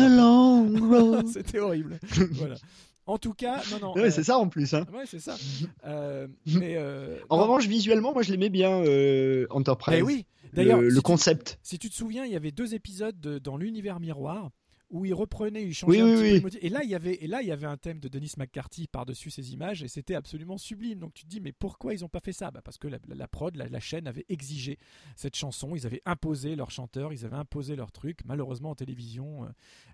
C'était 1.32 1.58
horrible. 1.58 1.98
voilà. 2.32 2.56
En 3.08 3.18
tout 3.18 3.34
cas, 3.34 3.62
non, 3.70 3.78
non. 3.80 3.94
Ouais, 3.94 4.06
euh, 4.08 4.10
c'est 4.10 4.24
ça 4.24 4.36
en 4.36 4.48
plus. 4.48 4.74
hein. 4.74 4.84
Ouais, 4.92 5.04
c'est 5.06 5.20
ça. 5.20 5.36
Euh, 5.84 6.26
mais 6.46 6.74
euh, 6.76 7.18
En 7.28 7.36
non. 7.36 7.42
revanche, 7.44 7.66
visuellement, 7.68 8.12
moi 8.12 8.22
je 8.22 8.32
l'aimais 8.32 8.48
bien 8.50 8.82
Enterprise. 9.50 9.98
Eh 10.00 10.02
oui. 10.02 10.26
D'ailleurs, 10.52 10.80
le, 10.80 10.88
si 10.88 10.94
le 10.96 11.00
tu- 11.00 11.02
concept. 11.02 11.58
Si 11.62 11.78
tu 11.78 11.88
te 11.88 11.94
souviens, 11.94 12.24
il 12.24 12.32
y 12.32 12.36
avait 12.36 12.50
deux 12.50 12.74
épisodes 12.74 13.18
de- 13.20 13.38
dans 13.38 13.56
l'univers 13.56 14.00
miroir 14.00 14.50
où 14.90 15.04
il 15.04 15.14
reprenait, 15.14 15.64
il 15.64 15.74
changeait 15.74 16.02
Oui, 16.02 16.10
un 16.10 16.20
oui, 16.20 16.40
petit 16.40 16.56
oui. 16.56 16.58
Et 16.62 16.68
là, 16.68 16.82
il 16.82 16.90
y 16.90 16.94
avait, 16.94 17.14
et 17.14 17.26
là, 17.26 17.42
il 17.42 17.48
y 17.48 17.52
avait 17.52 17.66
un 17.66 17.76
thème 17.76 17.98
de 17.98 18.08
Denis 18.08 18.32
McCarthy 18.36 18.86
par-dessus 18.86 19.30
ces 19.30 19.52
images, 19.52 19.82
et 19.82 19.88
c'était 19.88 20.14
absolument 20.14 20.58
sublime. 20.58 20.98
Donc 20.98 21.14
tu 21.14 21.24
te 21.24 21.28
dis, 21.28 21.40
mais 21.40 21.52
pourquoi 21.52 21.94
ils 21.94 22.02
n'ont 22.02 22.08
pas 22.08 22.20
fait 22.20 22.32
ça? 22.32 22.50
Bah, 22.50 22.60
Parce 22.64 22.78
que 22.78 22.88
la, 22.88 23.28
prod, 23.28 23.54
la, 23.56 23.68
la 23.68 23.80
chaîne 23.80 24.06
avait 24.06 24.24
exigé 24.28 24.78
cette 25.16 25.36
chanson. 25.36 25.74
Ils 25.74 25.86
avaient 25.86 26.02
imposé 26.06 26.56
leur 26.56 26.70
chanteur, 26.70 27.12
ils 27.12 27.24
avaient 27.24 27.36
imposé 27.36 27.76
leur 27.76 27.92
truc. 27.92 28.20
Malheureusement, 28.24 28.70
en 28.70 28.74
télévision, 28.74 29.44
euh, 29.44 29.48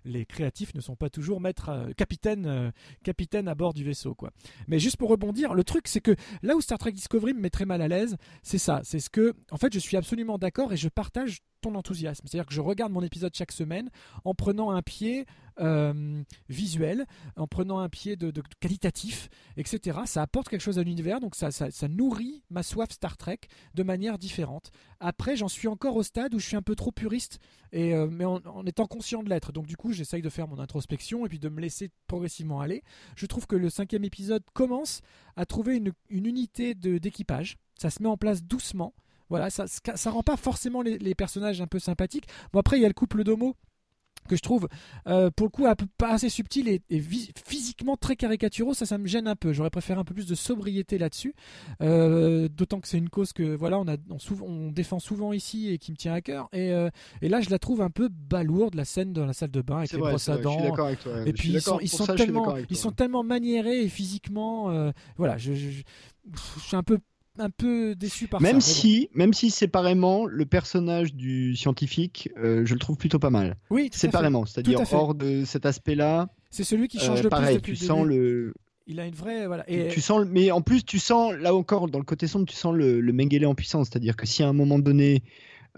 les 0.05 0.25
créatifs 0.25 0.73
ne 0.75 0.81
sont 0.81 0.95
pas 0.95 1.09
toujours 1.09 1.41
maîtres, 1.41 1.69
euh, 1.69 1.91
capitaine, 1.93 2.45
euh, 2.45 2.71
capitaine 3.03 3.47
à 3.47 3.55
bord 3.55 3.73
du 3.73 3.83
vaisseau, 3.83 4.13
quoi. 4.15 4.31
Mais 4.67 4.79
juste 4.79 4.97
pour 4.97 5.09
rebondir, 5.09 5.53
le 5.53 5.63
truc, 5.63 5.87
c'est 5.87 6.01
que 6.01 6.15
là 6.41 6.55
où 6.55 6.61
Star 6.61 6.77
Trek 6.77 6.91
Discovery 6.91 7.33
me 7.33 7.39
met 7.39 7.49
très 7.49 7.65
mal 7.65 7.81
à 7.81 7.87
l'aise, 7.87 8.17
c'est 8.43 8.57
ça. 8.57 8.81
C'est 8.83 8.99
ce 8.99 9.09
que, 9.09 9.33
en 9.51 9.57
fait, 9.57 9.73
je 9.73 9.79
suis 9.79 9.97
absolument 9.97 10.37
d'accord 10.37 10.73
et 10.73 10.77
je 10.77 10.89
partage 10.89 11.39
ton 11.63 11.75
enthousiasme. 11.75 12.25
C'est-à-dire 12.27 12.45
que 12.45 12.53
je 12.53 12.61
regarde 12.61 12.91
mon 12.91 13.01
épisode 13.01 13.33
chaque 13.35 13.51
semaine 13.51 13.89
en 14.23 14.35
prenant 14.35 14.71
un 14.71 14.81
pied 14.81 15.25
euh, 15.59 16.23
visuel, 16.49 17.05
en 17.35 17.47
prenant 17.47 17.79
un 17.79 17.89
pied 17.89 18.15
de, 18.15 18.31
qualitatif, 18.59 19.29
etc. 19.57 19.99
Ça 20.05 20.21
apporte 20.21 20.49
quelque 20.49 20.61
chose 20.61 20.79
à 20.79 20.83
l'univers, 20.83 21.19
donc 21.19 21.35
ça, 21.35 21.49
nourrit 21.87 22.43
ma 22.49 22.63
soif 22.63 22.91
Star 22.91 23.17
Trek 23.17 23.39
de 23.73 23.83
manière 23.83 24.17
différente. 24.17 24.71
Après, 24.99 25.35
j'en 25.35 25.47
suis 25.47 25.67
encore 25.67 25.95
au 25.95 26.03
stade 26.03 26.33
où 26.33 26.39
je 26.39 26.45
suis 26.45 26.55
un 26.55 26.61
peu 26.61 26.75
trop 26.75 26.91
puriste, 26.91 27.39
et, 27.71 27.93
euh, 27.93 28.07
mais 28.09 28.25
en, 28.25 28.65
étant 28.65 28.87
conscient 28.87 29.23
de 29.23 29.29
l'être. 29.29 29.51
Donc 29.51 29.67
du 29.67 29.77
coup, 29.77 29.93
j'essaye 29.93 30.21
de 30.21 30.29
faire 30.29 30.47
mon 30.47 30.59
introspection 30.59 31.25
et 31.25 31.29
puis 31.29 31.39
de 31.39 31.49
me 31.49 31.61
laisser 31.61 31.89
progressivement 32.07 32.59
aller. 32.59 32.83
Je 33.15 33.25
trouve 33.25 33.47
que 33.47 33.55
le 33.55 33.69
cinquième 33.69 34.03
épisode 34.03 34.43
commence 34.53 35.01
à 35.35 35.45
trouver 35.45 35.77
une, 35.77 35.93
une 36.09 36.25
unité 36.25 36.75
d'équipage. 36.75 37.57
Ça 37.75 37.89
se 37.89 38.01
met 38.01 38.09
en 38.09 38.17
place 38.17 38.43
doucement. 38.43 38.93
Voilà, 39.33 39.49
ça, 39.49 39.65
ça 39.67 40.11
rend 40.11 40.21
pas 40.21 40.37
forcément 40.37 40.83
les, 40.83 40.99
les 40.99 41.15
personnages 41.15 41.59
un 41.59 41.65
peu 41.67 41.79
sympathiques. 41.79 42.27
Bon 42.53 42.59
après, 42.59 42.77
il 42.77 42.81
y 42.83 42.85
a 42.85 42.87
le 42.87 42.93
couple 42.93 43.23
d'homo 43.23 43.55
que 44.29 44.37
je 44.37 44.41
trouve 44.41 44.69
euh, 45.07 45.29
pour 45.35 45.47
le 45.47 45.49
coup 45.51 45.65
un 45.65 45.75
peu 45.75 45.85
pas 45.97 46.13
assez 46.13 46.29
subtil 46.29 46.69
et, 46.69 46.81
physiquement 47.45 47.97
très 47.97 48.15
caricaturaux. 48.15 48.73
Ça 48.73 48.85
ça 48.85 48.97
me 48.97 49.05
gêne 49.07 49.27
un 49.27 49.35
peu. 49.35 49.51
J'aurais 49.51 49.69
préféré 49.69 49.99
un 49.99 50.05
peu 50.05 50.13
plus 50.13 50.27
de 50.27 50.35
sobriété 50.35 50.97
là-dessus. 50.97 51.33
Euh, 51.81 52.47
d'autant 52.47 52.79
que 52.79 52.87
c'est 52.87 52.97
une 52.99 53.09
cause 53.09 53.33
que 53.33 53.43
voilà 53.55 53.79
on 53.79 53.87
a 53.87 53.97
on, 54.09 54.19
souvent- 54.19 54.45
on 54.45 54.71
défend 54.71 54.99
souvent 54.99 55.33
ici 55.33 55.69
et 55.73 55.77
qui 55.77 55.91
me 55.91 55.97
tient 55.97 56.13
à 56.13 56.21
cœur. 56.21 56.47
Et, 56.53 56.71
euh, 56.71 56.89
et 57.21 57.27
là 57.27 57.41
je 57.41 57.49
la 57.49 57.59
trouve 57.59 57.81
un 57.81 57.89
peu 57.89 58.07
balourde 58.07 58.75
la 58.75 58.85
scène 58.85 59.11
dans 59.11 59.25
la 59.25 59.33
salle 59.33 59.51
de 59.51 59.61
bain 59.61 59.79
avec 59.79 59.89
les 59.91 59.99
vrai, 59.99 60.11
brosses 60.11 60.29
à 60.29 60.37
dents. 60.37 60.57
avec 60.57 60.73
toi, 60.75 60.91
et 61.27 61.33
puis 61.33 61.49
ils 61.49 61.61
sont, 61.61 61.79
ils 61.81 61.89
sont 61.89 62.05
ça, 62.05 62.15
tellement 62.15 62.43
ils 62.69 62.77
sont 62.77 62.91
tellement 62.91 63.23
maniérés 63.23 63.81
et 63.83 63.89
physiquement 63.89 64.91
voilà 65.17 65.37
je, 65.37 65.53
je, 65.53 65.69
je- 65.69 65.83
je 66.33 66.59
suis 66.61 66.77
un 66.77 66.83
peu 66.83 66.99
un 67.39 67.49
peu 67.49 67.95
déçu 67.95 68.27
par 68.27 68.41
Même 68.41 68.61
ça 68.61 68.67
bon. 68.73 68.79
si, 68.79 69.09
même 69.13 69.33
si 69.33 69.49
séparément, 69.49 70.25
le 70.25 70.45
personnage 70.45 71.13
du 71.13 71.55
scientifique, 71.55 72.29
euh, 72.37 72.65
je 72.65 72.73
le 72.73 72.79
trouve 72.79 72.97
plutôt 72.97 73.19
pas 73.19 73.29
mal. 73.29 73.55
Oui, 73.69 73.89
tout 73.89 73.97
séparément, 73.97 74.45
c'est-à-dire 74.45 74.81
hors 74.93 75.15
de 75.15 75.43
cet 75.45 75.65
aspect-là. 75.65 76.27
c'est 76.51 76.63
celui 76.63 76.87
qui 76.87 76.99
change 76.99 77.19
euh, 77.19 77.23
le 77.23 77.29
pareil, 77.29 77.59
plus 77.59 77.71
depuis 77.71 77.77
tu 77.77 77.83
le 77.83 77.87
sens 77.87 78.07
début. 78.07 78.19
le, 78.19 78.53
il 78.85 78.99
a 78.99 79.05
une 79.07 79.15
vraie 79.15 79.47
voilà 79.47 79.63
et 79.69 79.87
tu 79.87 80.01
sens, 80.01 80.25
mais 80.29 80.51
en 80.51 80.61
plus 80.61 80.83
tu 80.83 80.99
sens 80.99 81.33
là 81.33 81.55
encore 81.55 81.87
dans 81.89 81.99
le 81.99 82.05
côté 82.05 82.27
sombre, 82.27 82.45
tu 82.45 82.55
sens 82.55 82.75
le, 82.75 82.99
le 83.01 83.13
Mengele 83.13 83.45
en 83.45 83.55
puissance, 83.55 83.87
c'est-à-dire 83.89 84.15
que 84.15 84.25
si 84.25 84.43
à 84.43 84.47
un 84.49 84.53
moment 84.53 84.77
donné, 84.77 85.23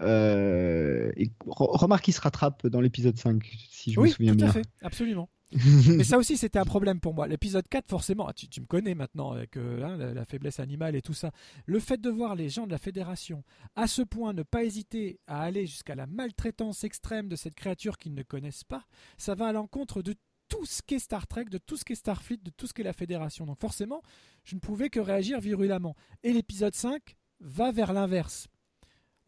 euh, 0.02 1.10
et 1.16 1.30
remarque 1.46 2.08
il 2.08 2.12
se 2.12 2.20
rattrape 2.20 2.66
dans 2.66 2.80
l'épisode 2.80 3.16
5, 3.16 3.42
si 3.70 3.92
je 3.92 4.00
oui, 4.00 4.08
me 4.08 4.12
souviens 4.14 4.32
tout 4.32 4.38
bien. 4.38 4.48
à 4.48 4.52
fait, 4.52 4.62
absolument. 4.82 5.28
Mais 5.52 6.04
ça 6.04 6.18
aussi, 6.18 6.36
c'était 6.36 6.58
un 6.58 6.64
problème 6.64 7.00
pour 7.00 7.14
moi. 7.14 7.28
L'épisode 7.28 7.68
4, 7.68 7.88
forcément, 7.88 8.30
tu, 8.32 8.48
tu 8.48 8.60
me 8.60 8.66
connais 8.66 8.94
maintenant 8.94 9.30
avec 9.32 9.56
euh, 9.56 9.84
hein, 9.84 9.96
la, 9.96 10.12
la 10.12 10.24
faiblesse 10.24 10.58
animale 10.60 10.96
et 10.96 11.02
tout 11.02 11.14
ça. 11.14 11.30
Le 11.66 11.78
fait 11.78 12.00
de 12.00 12.10
voir 12.10 12.34
les 12.34 12.48
gens 12.48 12.66
de 12.66 12.72
la 12.72 12.78
Fédération 12.78 13.44
à 13.76 13.86
ce 13.86 14.02
point 14.02 14.32
ne 14.32 14.42
pas 14.42 14.64
hésiter 14.64 15.20
à 15.26 15.42
aller 15.42 15.66
jusqu'à 15.66 15.94
la 15.94 16.06
maltraitance 16.06 16.82
extrême 16.84 17.28
de 17.28 17.36
cette 17.36 17.54
créature 17.54 17.96
qu'ils 17.98 18.14
ne 18.14 18.22
connaissent 18.22 18.64
pas, 18.64 18.84
ça 19.18 19.34
va 19.34 19.46
à 19.48 19.52
l'encontre 19.52 20.02
de 20.02 20.14
tout 20.48 20.64
ce 20.66 20.80
qu'est 20.82 20.98
Star 21.00 21.26
Trek, 21.26 21.46
de 21.46 21.58
tout 21.58 21.76
ce 21.76 21.84
qu'est 21.84 21.96
Starfleet, 21.96 22.38
de 22.42 22.50
tout 22.50 22.66
ce 22.66 22.72
qu'est 22.74 22.82
la 22.84 22.92
Fédération. 22.92 23.46
Donc 23.46 23.60
forcément, 23.60 24.02
je 24.44 24.54
ne 24.54 24.60
pouvais 24.60 24.90
que 24.90 25.00
réagir 25.00 25.40
virulemment. 25.40 25.96
Et 26.22 26.32
l'épisode 26.32 26.74
5 26.74 27.16
va 27.40 27.70
vers 27.72 27.92
l'inverse. 27.92 28.46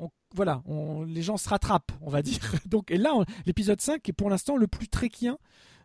on- 0.01 0.11
voilà, 0.33 0.63
on- 0.65 1.03
les 1.03 1.23
gens 1.23 1.37
se 1.37 1.49
rattrapent, 1.49 1.91
on 2.03 2.09
va 2.11 2.23
dire. 2.23 2.39
Donc, 2.67 2.93
et 2.93 2.99
là, 2.99 3.13
l'épisode 3.47 3.81
5 3.81 4.09
est 4.09 4.13
pour 4.13 4.31
l'instant 4.31 4.57
le 4.57 4.69
plus 4.69 4.87
tréquien 4.89 5.39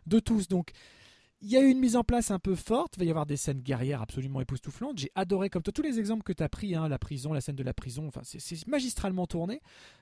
de 0.06 0.18
tous. 0.20 0.48
Donc, 0.48 0.70
il 1.40 1.50
y 1.50 1.56
a 1.56 1.60
eu 1.62 1.68
une 1.68 1.78
mise 1.80 1.94
en 1.96 2.04
place 2.04 2.30
un 2.30 2.38
peu 2.38 2.54
forte. 2.54 2.94
Il 2.96 3.00
va 3.00 3.04
y 3.04 3.10
avoir 3.10 3.26
des 3.26 3.36
scènes 3.36 3.60
guerrières 3.60 4.00
absolument 4.00 4.40
époustouflantes. 4.40 4.98
J'ai 4.98 5.10
adoré, 5.14 5.50
comme 5.50 5.62
toi, 5.62 5.72
tous 5.72 5.82
les 5.82 5.98
exemples 5.98 6.22
que 6.22 6.32
tu 6.32 6.42
as 6.42 6.48
pris, 6.48 6.74
hein, 6.74 6.88
la 6.88 6.98
prison, 6.98 7.32
la 7.32 7.40
scène 7.42 7.56
de 7.56 7.62
la 7.62 7.74
prison. 7.74 8.06
Enfin, 8.08 8.20
c'est- 8.24 8.66
magistralement 8.66 9.26
tourné. 9.26 9.60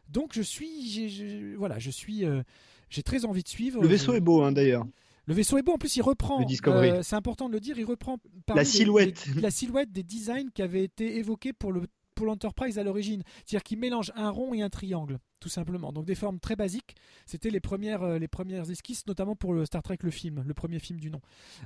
Donc, 0.08 0.32
je 0.34 0.42
suis, 0.42 1.54
voilà, 1.56 1.78
je 1.80 1.90
suis, 1.90 2.24
euh, 2.24 2.42
j'ai 2.90 3.02
très 3.02 3.24
envie 3.24 3.42
de 3.42 3.48
suivre. 3.48 3.80
Le 3.82 3.88
vaisseau 3.88 4.12
Je- 4.12 4.18
est 4.18 4.20
beau, 4.20 4.42
hein, 4.42 4.52
d'ailleurs. 4.52 4.86
le 5.26 5.34
vaisseau 5.34 5.58
est 5.58 5.62
beau, 5.62 5.72
en 5.72 5.78
plus 5.78 5.96
il 5.96 6.02
reprend, 6.02 6.44
euh, 6.66 7.02
c'est 7.02 7.16
important 7.16 7.48
de 7.48 7.54
le 7.54 7.60
dire, 7.60 7.76
il 7.78 7.84
reprend 7.86 8.18
La 8.54 8.64
silhouette. 8.64 9.26
la 9.40 9.50
silhouette 9.50 9.90
des 9.90 10.02
designs 10.04 10.50
qui 10.54 10.62
avaient 10.62 10.84
été 10.84 11.16
évoqués 11.16 11.52
pour 11.52 11.72
le 11.72 11.82
pour 12.14 12.26
l'Enterprise 12.26 12.78
à 12.78 12.82
l'origine. 12.84 13.22
C'est-à-dire 13.44 13.62
qu'il 13.62 13.78
mélange 13.78 14.12
un 14.16 14.30
rond 14.30 14.54
et 14.54 14.62
un 14.62 14.68
triangle, 14.70 15.18
tout 15.40 15.48
simplement. 15.48 15.92
Donc 15.92 16.04
des 16.04 16.14
formes 16.14 16.38
très 16.38 16.56
basiques. 16.56 16.94
C'était 17.26 17.50
les 17.50 17.60
premières, 17.60 18.02
euh, 18.02 18.18
les 18.18 18.28
premières 18.28 18.70
esquisses, 18.70 19.06
notamment 19.06 19.34
pour 19.36 19.52
le 19.54 19.64
Star 19.64 19.82
Trek 19.82 19.98
le 20.02 20.10
film, 20.10 20.42
le 20.46 20.54
premier 20.54 20.78
film 20.78 21.00
du 21.00 21.10
nom. 21.10 21.20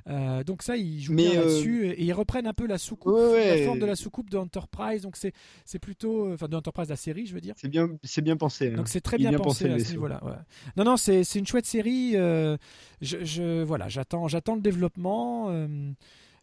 Euh, 0.09 0.45
donc 0.45 0.63
ça, 0.63 0.77
ils 0.77 1.01
jouent 1.01 1.15
Mais, 1.15 1.31
bien 1.31 1.41
euh, 1.41 1.45
là-dessus 1.45 1.87
et 1.89 2.03
ils 2.05 2.13
reprennent 2.13 2.47
un 2.47 2.53
peu 2.55 2.67
la 2.67 2.79
soucoupe, 2.79 3.13
Ouais, 3.13 3.31
ouais. 3.33 3.59
la 3.61 3.67
forme 3.67 3.79
de 3.81 3.87
la 3.87 3.97
soucoupe 3.97 4.31
de 4.31 4.39
Enterprise. 4.39 5.03
Donc 5.03 5.17
c'est 5.17 5.33
c'est 5.65 5.79
plutôt, 5.79 6.33
enfin 6.33 6.49
de 6.49 6.57
Enterprise 6.57 6.89
la 6.89 6.97
série, 6.97 7.27
je 7.27 7.35
veux 7.35 7.41
dire. 7.41 7.55
C'est 7.57 7.69
bien, 7.69 7.89
c'est 8.03 8.23
bien 8.23 8.37
pensé. 8.37 8.73
hein. 8.73 8.77
Donc 8.77 8.89
c'est 8.89 9.01
très 9.01 9.19
bien, 9.19 9.33
pensé, 9.33 9.65
le 9.69 9.75
à 9.75 9.75
ce 9.75 9.83
vaisseau. 9.83 9.93
niveau-là. 9.95 10.23
ouais. 10.25 10.33
Non, 10.77 10.85
non, 10.85 10.97
c'est 10.97 11.25
c'est 11.25 11.39
une 11.39 11.47
chouette 11.47 11.67
série. 11.67 12.13
je, 12.13 12.57
je- 13.01 13.63
voilà, 13.63 13.89
j'attends, 13.89 14.29
j'attends 14.29 14.55
le 14.55 14.61
développement. 14.63 15.51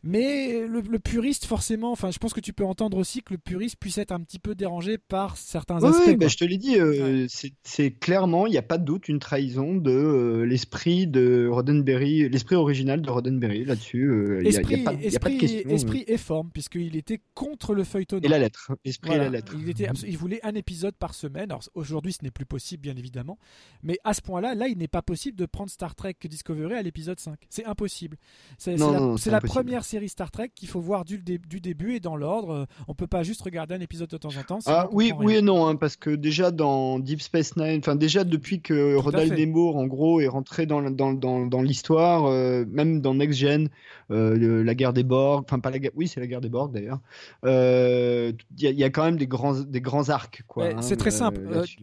Mais 0.03 0.67
le, 0.67 0.81
le 0.81 0.99
puriste, 0.99 1.45
forcément, 1.45 1.91
enfin, 1.91 2.11
je 2.11 2.19
pense 2.19 2.33
que 2.33 2.41
tu 2.41 2.51
peux 2.51 2.65
entendre 2.65 2.97
aussi 2.97 3.21
que 3.23 3.33
le 3.33 3.37
puriste 3.37 3.77
puisse 3.77 3.97
être 3.97 4.11
un 4.11 4.19
petit 4.19 4.37
peu 4.39 4.53
dérangé 4.53 4.97
par 4.97 5.37
certains 5.37 5.79
Ouais, 5.81 5.89
aspects. 5.89 6.07
ouais, 6.07 6.15
bah, 6.17 6.27
je 6.27 6.35
te 6.35 6.43
l'ai 6.43 6.57
dit, 6.57 6.77
euh, 6.77 7.25
c'est- 7.29 7.53
c'est 7.63 7.91
clairement, 7.91 8.45
il 8.45 8.51
n'y 8.51 8.57
a 8.57 8.61
pas 8.63 8.77
de 8.77 8.83
doute, 8.83 9.07
une 9.07 9.19
trahison 9.19 9.75
de 9.75 9.91
euh, 9.91 10.45
l'esprit 10.45 11.07
de 11.07 11.47
Roddenberry, 11.49 12.27
l'esprit 12.27 12.55
original 12.55 13.01
de 13.01 13.09
Roddenberry 13.09 13.63
là-dessus. 13.63 14.03
euh, 14.09 14.39
a, 14.39 14.41
y 14.43 14.45
a 14.45 14.49
Esprit, 14.49 14.83
pas, 14.83 14.93
il 14.93 15.11
y 15.11 15.15
a 15.15 15.19
pas 15.19 15.29
de 15.29 15.33
esprit, 15.35 15.37
question. 15.37 15.69
esprit 15.69 16.03
et 16.07 16.17
forme, 16.17 16.49
puisqu'il 16.51 16.95
était 16.97 17.21
contre 17.33 17.73
le 17.73 17.83
feuilleton. 17.85 18.19
Et 18.21 18.27
la 18.27 18.39
lettre, 18.39 18.71
esprit 18.83 19.13
et 19.13 19.17
la 19.17 19.29
lettre. 19.29 19.55
Il, 19.57 19.69
était 19.69 19.87
abso- 19.87 20.05
il 20.07 20.17
voulait 20.17 20.39
un 20.45 20.53
épisode 20.55 20.95
par 20.95 21.13
semaine. 21.13 21.45
Alors 21.51 21.63
aujourd'hui, 21.75 22.11
ce 22.11 22.23
n'est 22.23 22.31
plus 22.31 22.45
possible, 22.45 22.81
bien 22.81 22.95
évidemment. 22.97 23.37
Mais 23.83 23.97
à 24.03 24.13
ce 24.13 24.21
point-là, 24.21 24.53
là, 24.53 24.67
il 24.67 24.77
n'est 24.77 24.87
pas 24.89 25.01
possible 25.01 25.37
de 25.37 25.45
prendre 25.45 25.69
Star 25.69 25.95
Trek 25.95 26.15
Discovery 26.29 26.73
à 26.73 26.81
l'épisode 26.81 27.19
5. 27.19 27.37
C'est 27.49 27.65
impossible. 27.65 28.17
C'est 28.57 28.71
la, 28.71 28.77
non, 28.77 29.17
c'est 29.17 29.23
c'est 29.23 29.29
la 29.31 29.37
impossible. 29.37 29.53
première 29.63 29.85
série 29.93 30.09
Star 30.09 30.31
Trek 30.31 30.49
qu'il 30.55 30.67
faut 30.67 30.79
voir 30.79 31.05
du, 31.05 31.17
dé- 31.19 31.37
du 31.37 31.59
début 31.61 31.93
et 31.95 31.99
dans 31.99 32.15
l'ordre. 32.15 32.49
Euh, 32.51 32.65
On 32.87 32.95
peut 32.95 33.07
pas 33.07 33.23
juste 33.23 33.41
regarder 33.43 33.75
un 33.75 33.79
épisode 33.79 34.09
de 34.09 34.17
temps 34.17 34.35
en 34.37 34.43
temps. 34.43 34.59
Ah 34.65 34.87
oui, 34.91 35.11
oui 35.19 35.35
et 35.35 35.41
non, 35.41 35.67
hein, 35.67 35.75
parce 35.75 35.95
que 35.97 36.09
déjà 36.09 36.51
dans 36.51 36.97
Deep 36.99 37.21
Space 37.21 37.55
Nine, 37.57 37.79
enfin 37.79 37.95
déjà 37.95 38.23
depuis 38.23 38.59
que 38.61 38.95
Rodal. 38.95 39.29
Nemours 39.39 39.77
en 39.77 39.85
gros 39.87 40.19
est 40.21 40.27
rentré 40.27 40.65
dans, 40.65 40.79
la- 40.81 40.89
dans, 40.89 41.13
dans, 41.13 41.45
dans 41.45 41.61
l'histoire, 41.61 42.25
euh, 42.25 42.65
même 42.69 43.01
dans 43.01 43.13
Next 43.13 43.39
Gen, 43.39 43.69
euh, 44.11 44.35
le- 44.35 44.63
la 44.63 44.75
guerre 44.75 44.93
des 44.93 45.03
Borg, 45.03 45.43
enfin 45.47 45.59
pas 45.59 45.69
la 45.69 45.79
guerre, 45.79 45.91
oui 45.95 46.07
c'est 46.07 46.19
la 46.19 46.27
guerre 46.27 46.41
des 46.41 46.49
Borg 46.49 46.71
d'ailleurs. 46.73 46.99
euh, 47.45 48.31
Il 48.57 48.63
y, 48.63 48.67
a- 48.67 48.71
il 48.71 48.77
y 48.79 48.83
a 48.83 48.89
quand 48.89 49.03
même 49.03 49.17
des 49.17 49.27
grands 49.27 49.53
des 49.59 49.81
grands 49.81 50.09
arcs 50.09 50.43
quoi. 50.47 50.67
Hein, 50.67 50.81
c'est 50.81 50.97
très 50.97 51.11
simple. 51.11 51.41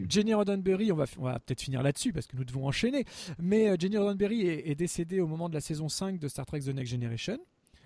Jenny 0.09 0.35
Roddenberry, 0.35 0.93
on 0.93 0.97
va, 0.97 1.05
on 1.19 1.25
va 1.25 1.39
peut-être 1.39 1.61
finir 1.61 1.83
là-dessus 1.83 2.13
parce 2.13 2.27
que 2.27 2.37
nous 2.37 2.45
devons 2.45 2.67
enchaîner. 2.67 3.05
Mais 3.41 3.75
Jenny 3.79 3.97
Roddenberry 3.97 4.43
est, 4.47 4.71
est 4.71 4.75
décédée 4.75 5.21
au 5.21 5.27
moment 5.27 5.49
de 5.49 5.55
la 5.55 5.61
saison 5.61 5.89
5 5.89 6.19
de 6.19 6.29
Star 6.29 6.47
Trek 6.47 6.61
The 6.61 6.69
Next 6.75 6.91
Generation, 6.93 7.39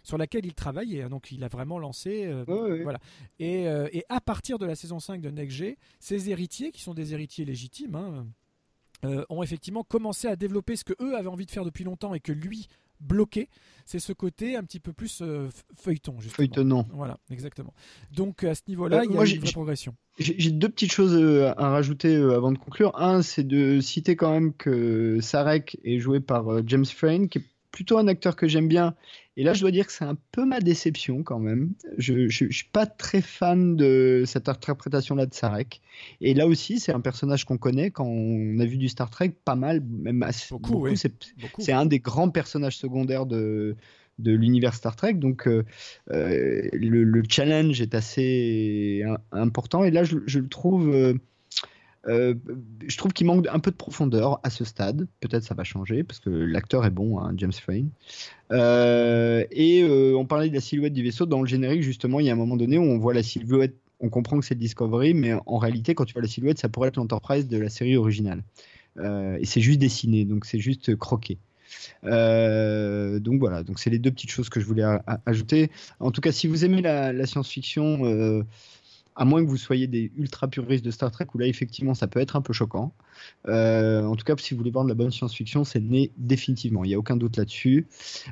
sur 0.05 0.16
laquelle 0.18 0.47
il 0.47 0.55
travaillait. 0.55 1.02
hein, 1.02 1.08
donc 1.08 1.33
il 1.33 1.42
a 1.42 1.49
vraiment 1.49 1.78
lancé. 1.81 2.24
euh. 2.26 2.44
Voilà. 2.84 3.00
Et, 3.41 3.66
euh, 3.66 3.89
et 3.92 4.05
à 4.08 4.20
partir 4.20 4.58
de 4.58 4.66
la 4.66 4.76
saison 4.76 5.00
5 5.00 5.20
de 5.20 5.31
Next 5.31 5.57
G, 5.57 5.76
ses 5.99 6.31
héritiers, 6.31 6.70
qui 6.70 6.83
sont 6.83 6.94
des 6.94 7.12
héritiers 7.15 7.44
légitimes, 7.44 7.97
hein, 7.97 8.26
euh, 9.05 9.24
ont 9.28 9.42
effectivement 9.42 9.83
commencé 9.83 10.28
à 10.28 10.36
développer 10.36 10.76
ce 10.76 10.84
que 10.84 10.94
eux 11.02 11.16
avaient 11.16 11.28
envie 11.28 11.47
de 11.47 11.50
faire 11.50 11.65
depuis 11.65 11.83
longtemps 11.84 12.15
et 12.15 12.20
que 12.20 12.33
lui 12.33 12.68
bloquait. 13.00 13.49
C'est 13.84 13.99
ce 13.99 14.12
côté 14.15 14.57
un 14.57 14.62
petit 14.62 14.81
peu 14.81 14.92
plus 14.94 15.20
euh, 15.20 15.49
feuilleton, 15.76 16.20
justement. 16.20 16.36
Feuilletonnant. 16.36 16.86
Voilà, 16.92 17.18
exactement. 17.31 17.74
Donc 18.12 18.44
à 18.44 18.55
ce 18.55 18.62
niveau-là, 18.68 18.99
Euh, 19.00 19.05
il 19.05 19.12
y 19.12 19.18
a 19.18 19.24
une 19.24 19.41
vraie 19.41 19.52
progression. 19.52 19.94
J'ai 20.18 20.50
deux 20.52 20.68
petites 20.68 20.92
choses 20.92 21.15
euh, 21.15 21.52
à 21.58 21.68
rajouter 21.70 22.15
euh, 22.15 22.36
avant 22.36 22.52
de 22.52 22.57
conclure. 22.58 22.92
Un, 22.99 23.20
c'est 23.20 23.42
de 23.47 23.81
citer 23.81 24.16
quand 24.16 24.31
même 24.31 24.55
que 24.55 25.18
Sarek 25.20 25.76
est 25.84 25.99
joué 25.99 26.20
par 26.20 26.49
euh, 26.50 26.62
James 26.66 26.86
Frayne, 26.86 27.28
qui 27.28 27.39
est 27.39 27.44
plutôt 27.74 27.98
un 27.98 28.06
acteur 28.06 28.36
que 28.36 28.46
j'aime 28.46 28.68
bien. 28.68 28.94
Et 29.36 29.42
là, 29.42 29.52
je 29.52 29.60
dois 29.60 29.72
dire 29.72 29.86
que 29.88 29.92
c'est 29.92 30.04
un 30.04 30.16
peu 30.30 30.44
ma 30.44 30.60
déception 30.60 31.24
quand 31.24 31.40
même. 31.40 31.72
Je, 31.98 32.28
je 32.28 32.48
suis 32.50 32.68
pas 32.72 32.86
très 32.86 33.20
fan 33.20 33.74
de 33.74 34.22
cette 34.26 34.48
interprétation-là 34.48 35.26
de 35.26 35.34
Sarek. 35.34 35.80
Et 36.20 36.34
là 36.34 36.46
aussi, 36.46 36.78
c'est 36.78 36.92
un 36.92 37.00
personnage 37.00 37.44
qu'on 37.44 37.58
connaît 37.58 37.90
quand 37.90 38.06
on 38.06 38.60
a 38.60 38.64
vu 38.64 38.76
du 38.76 38.88
Star 38.88 39.10
Trek, 39.10 39.32
pas 39.44 39.56
mal, 39.56 39.80
même 39.80 40.22
assez 40.22 40.54
beaucoup. 40.54 40.84
oui. 40.84 40.96
C'est 41.58 41.72
un 41.72 41.84
des 41.84 41.98
grands 41.98 42.30
personnages 42.30 42.76
secondaires 42.76 43.26
de 43.26 43.74
de 44.20 44.30
l'univers 44.30 44.74
Star 44.74 44.94
Trek. 44.94 45.14
Donc 45.14 45.48
euh, 45.48 45.64
euh, 46.12 46.68
le, 46.72 47.02
le 47.02 47.22
challenge 47.28 47.80
est 47.80 47.96
assez 47.96 49.02
im- 49.04 49.18
important. 49.32 49.82
Et 49.82 49.90
là, 49.90 50.04
je, 50.04 50.18
je 50.26 50.38
le 50.38 50.48
trouve, 50.48 50.94
euh, 50.94 51.14
euh, 52.08 52.34
je 52.86 52.97
trouve 52.97 53.12
qu'il 53.12 53.26
manque 53.26 53.47
un 53.49 53.58
peu 53.58 53.70
de 53.70 53.76
profondeur 53.76 54.41
à 54.42 54.50
ce 54.50 54.65
stade. 54.65 55.07
Peut-être 55.20 55.44
ça 55.44 55.55
va 55.55 55.65
changer 55.65 56.05
parce 56.05 56.20
que 56.20 56.31
l'acteur 56.31 56.84
est 56.84 56.91
bon, 56.91 57.18
hein, 57.18 57.33
James 57.36 57.52
Frayne. 57.52 57.91
Euh, 58.52 59.44
et 59.50 59.83
euh, 59.83 60.16
on 60.16 60.26
parlait 60.26 60.49
de 60.49 60.55
la 60.55 60.60
silhouette 60.60 60.92
du 60.92 61.02
vaisseau 61.02 61.26
dans 61.26 61.41
le 61.41 61.47
générique. 61.47 61.83
Justement, 61.83 62.20
il 62.20 62.26
y 62.26 62.31
a 62.31 62.33
un 62.33 62.36
moment 62.36 62.57
donné 62.57 62.78
où 62.78 62.83
on 62.83 62.99
voit 62.99 63.15
la 63.15 63.23
silhouette. 63.23 63.76
On 64.00 64.08
comprend 64.08 64.39
que 64.39 64.44
c'est 64.44 64.55
Discovery, 64.55 65.15
mais 65.15 65.34
en 65.47 65.57
réalité, 65.57 65.94
quand 65.94 66.05
tu 66.05 66.12
vois 66.12 66.23
la 66.23 66.28
silhouette, 66.28 66.58
ça 66.58 66.68
pourrait 66.68 66.89
être 66.89 66.97
l'Enterprise 66.97 67.49
de 67.49 67.58
la 67.58 67.70
série 67.70 67.97
originale. 67.97 68.42
Et 68.99 69.44
c'est 69.44 69.60
juste 69.60 69.81
dessiné, 69.81 70.24
donc 70.24 70.44
c'est 70.44 70.58
juste 70.58 70.94
croqué. 70.97 71.39
Donc 72.02 73.39
voilà, 73.39 73.62
donc 73.62 73.78
c'est 73.78 73.91
les 73.91 73.99
deux 73.99 74.10
petites 74.10 74.31
choses 74.31 74.49
que 74.50 74.60
je 74.60 74.66
voulais 74.66 74.84
ajouter. 75.26 75.70
En 76.00 76.10
tout 76.10 76.20
cas, 76.20 76.33
si 76.33 76.49
vous 76.49 76.65
aimez 76.65 76.83
la, 76.83 77.26
science-fiction, 77.26 78.44
à 79.17 79.25
moins 79.25 79.44
que 79.44 79.49
vous 79.49 79.57
soyez 79.57 79.86
des 79.86 80.10
ultra 80.17 80.49
puristes 80.49 80.84
de 80.84 80.91
Star 80.91 81.10
Trek, 81.10 81.26
où 81.34 81.39
là 81.39 81.47
effectivement 81.47 81.94
ça 81.94 82.07
peut 82.09 82.20
être 82.20 82.36
un 82.36 82.41
peu 82.43 82.52
choquant. 82.52 82.93
Euh, 83.49 84.05
en 84.05 84.17
tout 84.17 84.25
cas, 84.25 84.34
si 84.39 84.55
vous 84.55 84.59
voulez 84.59 84.70
voir 84.73 84.84
de 84.84 84.89
la 84.89 84.94
bonne 84.94 85.10
science-fiction, 85.12 85.65
c'est 85.65 85.81
né 85.81 86.10
définitivement. 86.17 86.84
Il 86.84 86.89
n'y 86.89 86.94
a 86.94 86.99
aucun 86.99 87.17
doute 87.17 87.36
là-dessus. 87.36 87.86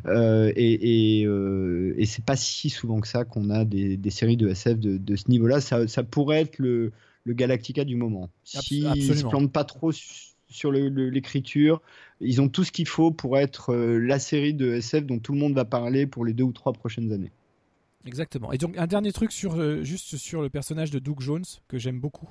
Euh, 0.07 0.53
et 0.57 1.21
et, 1.21 1.27
euh, 1.27 1.95
et 1.99 2.07
c'est 2.07 2.25
pas 2.25 2.37
si 2.37 2.71
souvent 2.71 3.01
que 3.01 3.09
ça 3.09 3.25
qu'on 3.25 3.51
a 3.51 3.65
des, 3.65 3.97
des 3.97 4.11
séries 4.11 4.37
de 4.37 4.49
SF 4.49 4.79
de, 4.79 4.99
de 4.99 5.17
ce 5.17 5.29
niveau-là. 5.31 5.61
Ça, 5.61 5.87
ça 5.89 6.03
pourrait 6.03 6.41
être 6.43 6.59
le, 6.59 6.93
le 7.25 7.33
Galactica 7.35 7.85
du 7.85 7.97
moment. 7.97 8.31
S'ils 8.45 8.85
ne 9.09 9.15
se 9.15 9.25
plantent 9.31 9.53
pas 9.53 9.65
trop 9.65 9.93
su- 9.93 10.33
sur 10.49 10.71
l'écriture, 10.73 11.81
ils 12.21 12.41
ont 12.43 12.49
tout 12.49 12.65
ce 12.65 12.73
qu'il 12.73 12.87
faut 12.89 13.11
pour 13.11 13.39
être 13.39 13.71
euh, 13.73 13.99
la 13.99 14.19
série 14.19 14.53
de 14.55 14.73
SF 14.75 15.07
dont 15.07 15.19
tout 15.19 15.33
le 15.33 15.39
monde 15.39 15.55
va 15.55 15.65
parler 15.65 16.07
pour 16.07 16.25
les 16.25 16.35
deux 16.35 16.45
ou 16.45 16.53
trois 16.53 16.73
prochaines 16.73 17.13
années. 17.13 17.33
Exactement. 18.07 18.53
Et 18.53 18.59
donc 18.59 18.77
un 18.79 18.87
dernier 18.87 19.13
truc 19.13 19.33
sur 19.33 19.55
euh, 19.59 19.83
juste 19.85 20.17
sur 20.17 20.43
le 20.43 20.51
personnage 20.51 20.91
de 20.91 20.99
Doug 20.99 21.21
Jones 21.21 21.45
que 21.69 21.79
j'aime 21.79 22.01
beaucoup. 22.01 22.29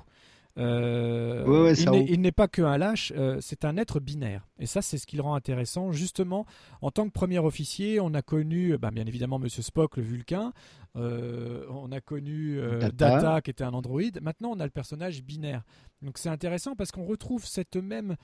Euh, 0.58 1.46
Ouais, 1.46 1.62
ouais, 1.62 1.70
il 1.72 1.76
ça 1.76 1.90
n'est- 1.90 1.98
roule. 2.00 2.10
il 2.10 2.20
n'est 2.20 2.30
pas 2.32 2.46
qu'un 2.46 2.76
lâche, 2.76 3.10
euh, 3.16 3.38
c'est 3.40 3.64
un 3.64 3.78
être 3.78 4.00
binaire. 4.00 4.46
Et 4.58 4.66
ça, 4.66 4.82
c'est 4.82 4.98
ce 4.98 5.06
qui 5.06 5.16
le 5.16 5.22
rend 5.22 5.34
intéressant. 5.34 5.92
Justement, 5.92 6.44
en 6.82 6.90
tant 6.90 7.06
que 7.06 7.12
premier 7.12 7.38
officier, 7.38 8.00
on 8.00 8.12
a 8.12 8.20
connu, 8.20 8.76
bah, 8.76 8.90
bien 8.90 9.06
évidemment, 9.06 9.38
Monsieur 9.38 9.62
Spock, 9.62 9.96
le 9.96 10.02
Vulcain. 10.02 10.52
On 10.94 11.90
a 11.90 12.00
connu 12.02 12.60
Data. 12.60 12.90
Data. 12.90 13.40
qui 13.40 13.50
était 13.50 13.64
un 13.64 13.72
androïde. 13.72 14.20
Maintenant, 14.20 14.50
on 14.54 14.60
a 14.60 14.64
le 14.64 14.70
personnage 14.70 15.22
binaire. 15.22 15.62
Donc 16.02 16.18
c'est 16.18 16.28
intéressant 16.28 16.76
parce 16.76 16.92
qu'on 16.92 17.06
retrouve 17.06 17.46
cette 17.46 17.76
même 17.76 18.16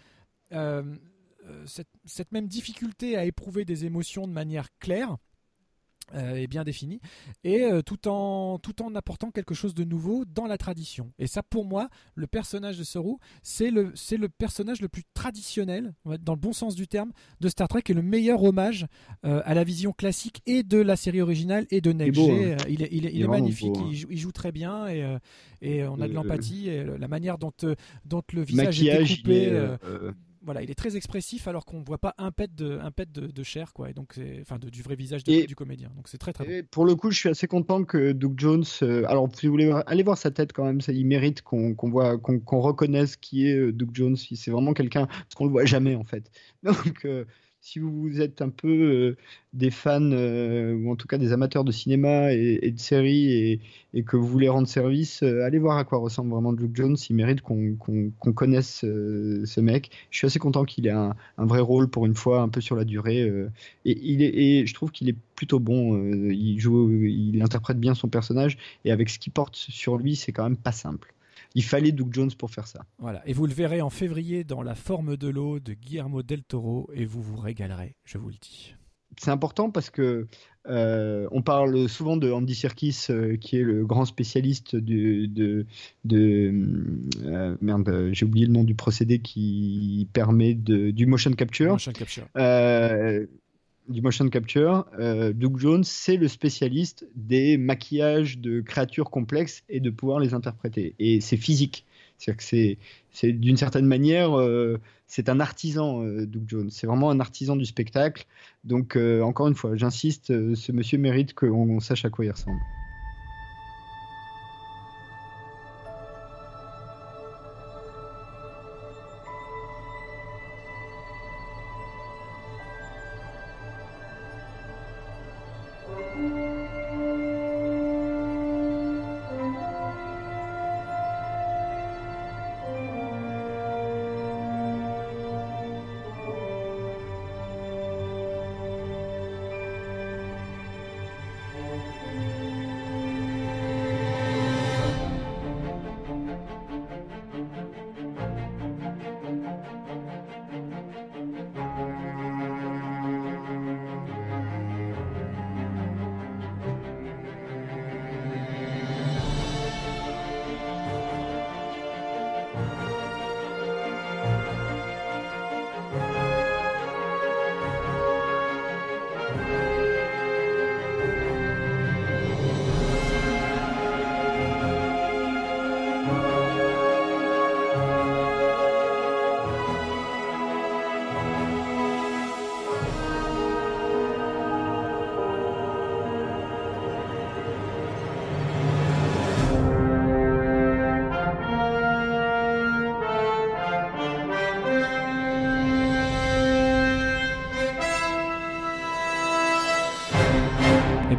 cette, 1.65 1.89
cette 2.05 2.33
même 2.33 2.47
difficulté 2.47 3.17
à 3.17 3.25
éprouver 3.25 3.65
des 3.65 3.87
émotions 3.87 4.27
de 4.29 4.33
manière 4.33 4.69
claire 4.81 5.17
euh, 6.15 6.37
et 6.37 6.47
bien 6.47 6.65
définie, 6.65 7.01
et 7.45 7.63
euh, 7.65 7.83
tout, 7.83 8.09
en, 8.09 8.59
tout 8.59 8.83
en 8.83 8.95
apportant 8.95 9.31
quelque 9.31 9.55
chose 9.55 9.75
de 9.75 9.85
nouveau 9.85 10.25
dans 10.25 10.47
la 10.47 10.57
tradition. 10.59 11.13
Et 11.19 11.27
ça, 11.27 11.43
pour 11.43 11.65
moi, 11.65 11.89
le 12.15 12.27
personnage 12.27 12.79
de 12.79 12.85
Saru, 12.85 13.17
c'est 13.43 13.71
le, 13.71 13.93
c'est 13.95 14.17
le 14.17 14.29
personnage 14.29 14.81
le 14.81 14.89
plus 14.89 15.05
traditionnel, 15.15 15.95
dans 16.23 16.33
le 16.35 16.41
bon 16.41 16.53
sens 16.53 16.75
du 16.75 16.89
terme, 16.89 17.13
de 17.41 17.49
Star 17.49 17.69
Trek 17.69 17.83
et 17.89 17.95
le 17.95 18.03
meilleur 18.03 18.43
hommage 18.43 18.87
euh, 19.25 19.43
à 19.45 19.55
la 19.55 19.65
vision 19.65 19.93
classique 19.93 20.41
et 20.47 20.63
de 20.63 20.79
la 20.79 20.97
série 20.97 21.21
originale 21.21 21.67
et 21.71 21.81
de 21.81 21.93
Next 21.93 22.21
beau, 22.21 22.27
G. 22.27 22.53
hein. 22.55 22.57
Il 22.69 22.83
est, 22.83 22.89
il 22.93 23.07
est, 23.07 23.09
il 23.11 23.17
Il 23.17 23.21
est 23.21 23.25
est 23.25 23.29
magnifique, 23.29 23.73
beau, 23.73 23.81
hein. 23.81 23.89
il, 23.91 23.97
joue, 23.97 24.09
il 24.11 24.19
joue 24.19 24.33
très 24.33 24.53
bien 24.53 24.89
et, 24.89 25.05
et 25.61 25.85
on 25.85 26.01
a 26.01 26.09
de 26.09 26.13
l'empathie. 26.13 26.69
Et 26.69 26.85
la 26.85 27.09
manière 27.09 27.39
dont, 27.39 27.53
dont 28.05 28.23
le 28.33 28.43
visage 28.43 28.83
est 28.83 29.03
il 29.03 29.09
découpé. 29.09 29.77
Voilà, 30.49 30.63
il 30.63 30.71
est 30.71 30.75
très 30.75 30.97
expressif 30.97 31.47
alors 31.47 31.65
qu'on 31.67 31.81
ne 31.81 31.85
voit 31.85 31.99
pas 31.99 32.15
un 32.19 32.31
pet 32.31 32.55
de, 32.55 32.79
un 32.83 32.91
pet 32.91 33.11
de, 33.13 33.27
de 33.27 33.43
chair, 33.43 33.73
quoi. 33.75 33.91
Et 33.91 33.93
donc, 33.93 34.13
c'est- 34.15 34.39
enfin, 34.41 34.59
de- 34.59 34.71
du 34.71 34.83
vrai 34.83 34.97
visage 34.97 35.23
de- 35.25 35.33
Et- 35.33 35.47
du 35.47 35.55
comédien. 35.55 35.91
Donc, 35.97 36.09
c'est 36.09 36.19
très 36.19 36.33
très 36.33 36.45
bon. 36.45 36.67
Pour 36.71 36.85
le 36.87 36.95
coup, 36.95 37.11
je 37.11 37.19
suis 37.19 37.29
assez 37.29 37.47
content 37.47 37.85
que 37.85 38.13
Doug 38.13 38.35
Jones. 38.39 38.65
euh, 38.83 39.05
alors, 39.09 39.29
si 39.35 39.47
vous 39.47 39.53
voulez 39.53 39.71
allez 39.87 40.03
voir 40.03 40.17
sa 40.19 40.31
tête 40.31 40.53
quand 40.53 40.65
même, 40.65 40.81
ça, 40.81 40.93
il 40.93 41.07
mérite 41.07 41.43
qu'on 41.43 41.75
qu'on 41.75 41.91
voit, 41.91 42.19
qu'on 42.19 42.39
qu'on 42.41 42.61
reconnaisse 42.61 43.17
qui 43.17 43.47
est 43.47 43.57
euh, 43.57 43.73
Doug 43.73 43.91
Jones. 43.93 44.17
C'est 44.17 44.51
vraiment 44.51 44.73
quelqu'un 44.73 45.07
parce 45.07 45.35
qu'on 45.37 45.45
le 45.45 45.51
voit 45.53 45.65
jamais 45.67 45.95
en 45.95 46.05
fait. 46.05 46.31
Donc, 46.63 47.05
euh, 47.05 47.25
si 47.61 47.81
vous 47.81 48.21
êtes 48.21 48.41
un 48.41 48.51
peu 48.51 48.69
euh, 48.69 49.17
des 49.53 49.71
fans 49.71 50.01
euh, 50.01 50.75
ou 50.75 50.91
en 50.91 50.97
tout 50.97 51.09
cas 51.09 51.19
des 51.19 51.33
amateurs 51.33 51.65
de 51.65 51.73
cinéma 51.73 52.33
et, 52.33 52.71
de 52.71 52.79
séries 52.79 53.61
et, 53.95 54.03
que 54.05 54.17
vous 54.17 54.27
voulez 54.27 54.49
rendre 54.49 54.69
service, 54.69 55.23
euh, 55.23 55.43
allez 55.45 55.59
voir 55.59 55.77
à 55.77 55.85
quoi 55.85 55.99
ressemble 55.99 56.31
vraiment 56.31 56.53
Luke 56.53 56.75
Jones. 56.75 56.97
Il 57.11 57.17
mérite 57.17 57.41
qu'on 57.43 58.33
connaisse 58.35 58.81
ce 58.83 59.61
mec. 59.61 59.91
Je 60.11 60.19
suis 60.19 60.27
assez 60.27 60.39
content 60.39 60.65
qu'il 60.65 60.87
ait 60.87 60.91
un, 60.91 61.15
vrai 61.37 61.61
rôle 61.61 61.89
pour 61.89 62.07
une 62.07 62.15
fois, 62.15 62.43
un 62.43 62.49
peu 62.49 62.61
sur 62.61 62.77
la 62.77 62.85
durée. 62.85 63.29
et, 63.85 64.61
et 64.61 64.67
je 64.67 64.75
trouve 64.75 64.93
qu'il 64.93 65.09
est 65.09 65.17
plutôt 65.35 65.59
bon. 65.59 66.13
il 66.31 66.59
joue, 66.61 66.91
il 66.91 67.43
interprète 67.43 67.81
bien 67.81 67.95
son 67.95 68.09
personnage 68.09 68.57
et 68.85 68.93
avec 68.93 69.11
ce 69.11 69.19
qu'il 69.19 69.33
porte 69.33 69.57
sur 69.57 69.99
lui, 69.99 70.17
c'est 70.17 70.33
quand 70.33 70.45
même 70.45 70.57
pas 70.57 70.73
simple. 70.73 71.13
Il 71.59 71.65
fallait 71.65 71.93
Doug 71.93 72.11
Jones 72.13 72.33
pour 72.39 72.51
faire 72.51 72.67
ça. 72.69 72.81
Voilà. 72.99 73.21
Et 73.29 73.33
vous 73.33 73.47
le 73.47 73.53
verrez 73.53 73.81
en 73.81 73.91
février 73.91 74.45
dans 74.45 74.63
La 74.63 74.75
forme 74.77 75.17
de 75.17 75.29
l'eau 75.29 75.59
de 75.59 75.73
Guillermo 75.75 76.23
del 76.23 76.43
Toro 76.45 76.89
et 76.95 77.05
vous 77.05 77.23
vous 77.23 77.37
régalerez, 77.37 77.97
je 78.05 78.17
vous 78.19 78.29
le 78.29 78.37
dis. 78.41 78.75
c'est 79.21 79.31
important 79.33 79.71
parce 79.71 79.91
que 79.91 80.29
euh, 80.69 81.27
on 81.33 81.43
parle 81.43 81.89
souvent 81.89 82.17
de 82.19 82.31
Andy 82.31 82.55
Serkis, 82.55 83.07
euh, 83.11 83.37
qui 83.37 83.57
est 83.57 83.63
le 83.65 83.85
grand 83.87 84.05
spécialiste 84.05 84.77
du- 84.77 85.27
de, 85.27 85.67
de 86.05 86.53
euh, 87.25 87.57
merde, 87.61 88.11
j'ai 88.13 88.25
oublié 88.27 88.47
le 88.47 88.53
nom 88.53 88.65
du 88.65 88.75
procédé 88.75 89.19
qui 89.21 90.07
permet 90.13 90.53
de, 90.55 90.91
du 90.93 91.07
motion 91.07 91.33
capture. 91.33 91.73
Motion 91.73 91.93
capture. 91.93 92.27
Du 93.89 94.03
motion 94.03 94.29
capture, 94.29 94.85
euh, 94.99 95.33
Doug 95.33 95.59
Jones, 95.59 95.83
c'est 95.83 96.19
le 96.19 96.29
spécialiste 96.29 97.09
des 97.15 97.57
maquillages 97.57 98.39
de 98.39 98.61
créatures 98.61 99.09
complexes 99.09 99.65
et 99.71 99.81
de 99.81 99.89
pouvoir 99.89 100.21
les 100.21 100.35
interpréter. 100.35 100.95
Et 100.99 101.23
c'est 101.23 101.39
physique. 101.39 101.87
C'est-à-dire 102.19 102.37
que 102.37 102.77
c'est, 103.11 103.33
d'une 103.33 103.57
certaine 103.57 103.87
manière, 103.87 104.39
euh, 104.39 104.79
c'est 105.07 105.31
un 105.31 105.41
artisan, 105.41 106.05
euh, 106.05 106.27
Doug 106.27 106.43
Jones. 106.47 106.71
C'est 106.71 106.87
vraiment 106.87 107.11
un 107.11 107.19
artisan 107.19 107.57
du 107.57 107.65
spectacle. 107.65 108.27
Donc, 108.65 108.97
encore 108.97 109.49
une 109.49 109.55
fois, 109.55 109.75
j'insiste, 109.75 110.55
ce 110.55 110.73
monsieur 110.73 110.99
mérite 110.99 111.33
qu'on 111.33 111.81
sache 111.81 112.05
à 112.05 112.11
quoi 112.11 112.27
il 112.27 112.31
ressemble. 112.31 112.61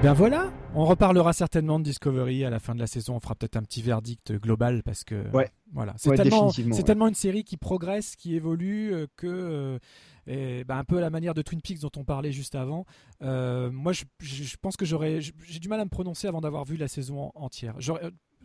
Et 0.09 0.11
bien 0.11 0.17
voilà, 0.17 0.51
on 0.73 0.85
reparlera 0.85 1.33
certainement 1.33 1.77
de 1.77 1.83
Discovery 1.83 2.43
à 2.43 2.49
la 2.49 2.59
fin 2.59 2.73
de 2.73 2.79
la 2.79 2.87
saison. 2.87 3.15
On 3.15 3.19
fera 3.19 3.35
peut-être 3.35 3.57
un 3.57 3.61
petit 3.61 3.83
verdict 3.83 4.31
global 4.33 4.81
parce 4.81 5.03
que 5.03 5.29
Ouais. 5.35 5.51
voilà, 5.71 5.93
c'est 5.97 6.09
Ouais, 6.09 6.15
tellement, 6.17 6.47
ouais. 6.49 7.09
une 7.09 7.13
série 7.15 7.43
qui 7.43 7.57
progresse, 7.57 8.15
qui 8.15 8.33
évolue, 8.33 8.91
euh, 8.91 9.05
que 9.17 9.27
euh, 9.27 9.77
et, 10.25 10.63
ben, 10.63 10.77
un 10.79 10.83
peu 10.83 10.97
à 10.97 11.01
la 11.01 11.11
manière 11.11 11.35
de 11.35 11.43
Twin 11.43 11.61
Peaks 11.61 11.81
dont 11.81 11.91
on 11.95 12.03
parlait 12.05 12.31
juste 12.31 12.55
avant. 12.55 12.85
euh, 13.21 13.69
moi, 13.71 13.93
je, 13.93 14.05
je- 14.19 14.55
pense 14.59 14.77
que 14.77 14.85
j'aurais, 14.85 15.19
j'ai 15.21 15.59
du 15.59 15.67
mal 15.67 15.79
à 15.79 15.85
me 15.85 15.89
prononcer 15.91 16.27
avant 16.27 16.41
d'avoir 16.41 16.65
vu 16.65 16.75
la 16.75 16.87
saison 16.87 17.25
en- 17.25 17.31
entière. 17.35 17.75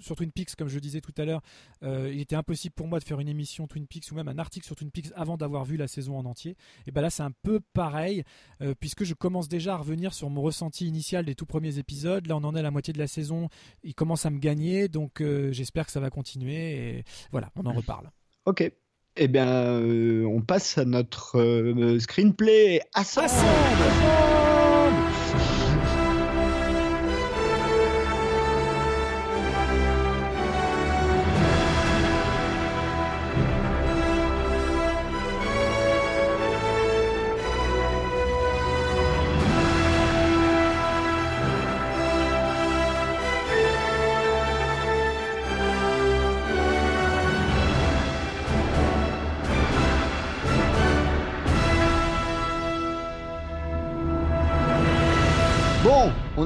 Sur 0.01 0.17
Twin 0.17 0.33
Peaks, 0.33 0.57
comme 0.57 0.69
je 0.69 0.75
le 0.75 0.81
disais 0.81 1.01
tout 1.01 1.15
à 1.17 1.25
l'heure, 1.25 1.41
euh, 1.83 2.11
il 2.13 2.21
était 2.21 2.37
impossible 2.37 2.75
pour 2.75 2.89
moi 2.89 2.99
de 2.99 3.05
faire 3.05 3.21
une 3.21 3.29
émission 3.29 3.67
Twin 3.67 3.87
Peaks 3.87 4.11
ou 4.11 4.15
même 4.15 4.29
un 4.29 4.39
article 4.39 4.67
sur 4.67 4.75
Twin 4.75 4.91
Peaks 4.91 5.13
avant 5.15 5.37
d'avoir 5.37 5.65
vu 5.65 5.77
la 5.77 5.87
saison 5.87 6.19
en 6.19 6.25
entier. 6.25 6.57
Et 6.87 6.91
ben 6.91 7.01
là, 7.01 7.11
c'est 7.11 7.23
un 7.23 7.31
peu 7.31 7.61
pareil, 7.73 8.25
euh, 8.61 8.75
puisque 8.79 9.05
je 9.05 9.15
commence 9.15 9.49
déjà 9.49 9.75
à 9.75 9.77
revenir 9.77 10.13
sur 10.13 10.31
mon 10.31 10.43
ressenti 10.43 10.87
initial 10.87 11.25
des 11.25 11.35
tout 11.35 11.47
premiers 11.47 11.79
épisodes. 11.79 12.27
Là, 12.27 12.37
on 12.37 12.45
en 12.45 12.57
est 12.57 12.61
à 12.61 12.63
la 12.63 12.71
moitié 12.71 12.93
de 12.93 12.99
la 12.99 13.07
saison, 13.07 13.49
il 13.83 13.95
commence 13.95 14.27
à 14.27 14.31
me 14.31 14.39
gagner, 14.39 14.89
donc 14.89 15.21
euh, 15.21 15.53
j'espère 15.53 15.87
que 15.87 15.93
ça 15.93 16.01
va 16.01 16.11
continuer. 16.11 16.99
Et 16.99 17.05
voilà, 17.31 17.51
on 17.57 17.65
en 17.67 17.73
reparle. 17.73 18.11
Ok. 18.47 18.71
Eh 19.17 19.29
bien, 19.29 19.81
on 19.81 20.43
passe 20.43 20.77
à 20.77 20.85
notre 20.85 21.99
screenplay. 22.01 22.81
Assemble 22.95 23.29
Bon, 23.29 24.44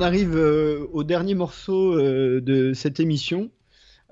arrive 0.09 0.37
euh, 0.37 0.87
au 0.93 1.05
dernier 1.05 1.35
morceau 1.35 1.93
euh, 1.93 2.41
de 2.41 2.73
cette 2.73 2.99
émission 2.99 3.51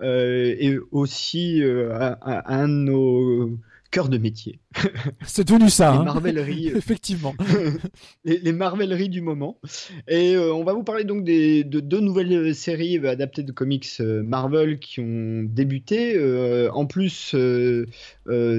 euh, 0.02 0.54
et 0.58 0.76
aussi 0.90 1.62
à, 1.64 2.12
à 2.12 2.54
un 2.54 2.68
de 2.68 2.74
nos 2.74 3.58
cœurs 3.96 4.08
de 4.10 4.18
métier. 4.18 4.60
C'est 5.26 5.46
devenu 5.48 5.70
ça, 5.70 5.92
Les 5.92 5.98
hein. 5.98 6.04
marvelleries. 6.04 6.68
euh, 6.70 6.76
Effectivement. 6.76 7.34
les, 8.26 8.38
les 8.38 8.52
marvelleries 8.52 9.08
du 9.08 9.22
moment. 9.22 9.58
Et 10.06 10.34
euh, 10.36 10.52
on 10.52 10.64
va 10.64 10.74
vous 10.74 10.82
parler 10.84 11.04
donc 11.04 11.24
des, 11.24 11.64
de 11.64 11.80
deux 11.80 12.00
nouvelles 12.00 12.30
euh, 12.34 12.52
séries 12.52 12.98
adaptées 13.06 13.42
de 13.42 13.52
comics 13.52 13.88
Marvel 14.00 14.78
qui 14.80 15.00
ont 15.00 15.44
débuté. 15.44 16.14
euh, 16.14 16.68
en 16.72 16.84
plus, 16.84 17.34
euh, 17.34 17.86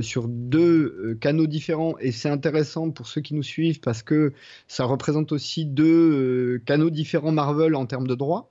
sur 0.02 0.28
deux 0.28 1.16
canaux 1.22 1.46
différents. 1.46 1.96
Et 2.00 2.12
c'est 2.12 2.30
intéressant 2.30 2.90
pour 2.90 3.06
ceux 3.08 3.22
qui 3.22 3.36
nous 3.36 3.44
suivent 3.44 3.80
parce 3.80 4.02
que 4.02 4.34
ça 4.68 4.86
représente 4.86 5.32
aussi 5.32 5.66
deux 5.66 6.60
canaux 6.66 6.90
différents 6.90 7.32
Marvel 7.32 7.76
en 7.76 7.86
termes 7.86 8.08
de 8.08 8.16
droits. 8.16 8.50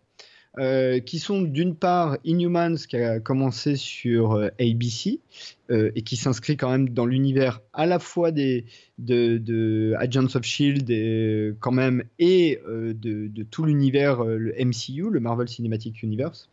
Euh, 0.59 1.01
qui 1.01 1.19
sont 1.19 1.43
d'une 1.43 1.77
part 1.77 2.17
Inhumans 2.25 2.77
qui 2.89 2.97
a 2.97 3.21
commencé 3.21 3.77
sur 3.77 4.33
euh, 4.33 4.49
ABC 4.59 5.21
euh, 5.71 5.91
et 5.95 6.01
qui 6.01 6.17
s'inscrit 6.17 6.57
quand 6.57 6.71
même 6.71 6.89
dans 6.89 7.05
l'univers 7.05 7.61
à 7.75 7.85
la 7.85 7.99
fois 7.99 8.33
de, 8.33 8.65
de 8.97 9.95
Agents 9.99 10.35
of 10.35 10.45
Shield 10.45 10.89
et, 10.89 11.53
quand 11.61 11.73
même 11.73 12.05
et 12.19 12.59
de, 12.67 13.43
tout 13.43 13.65
l'univers 13.65 14.25
le 14.25 14.55
MCU, 14.59 15.11
le 15.11 15.21
Marvel 15.21 15.47
Cinematic 15.47 16.03
Universe, 16.03 16.49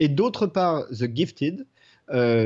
et 0.00 0.08
d'autre 0.08 0.48
part 0.48 0.88
The 0.88 1.14
Gifted 1.14 1.64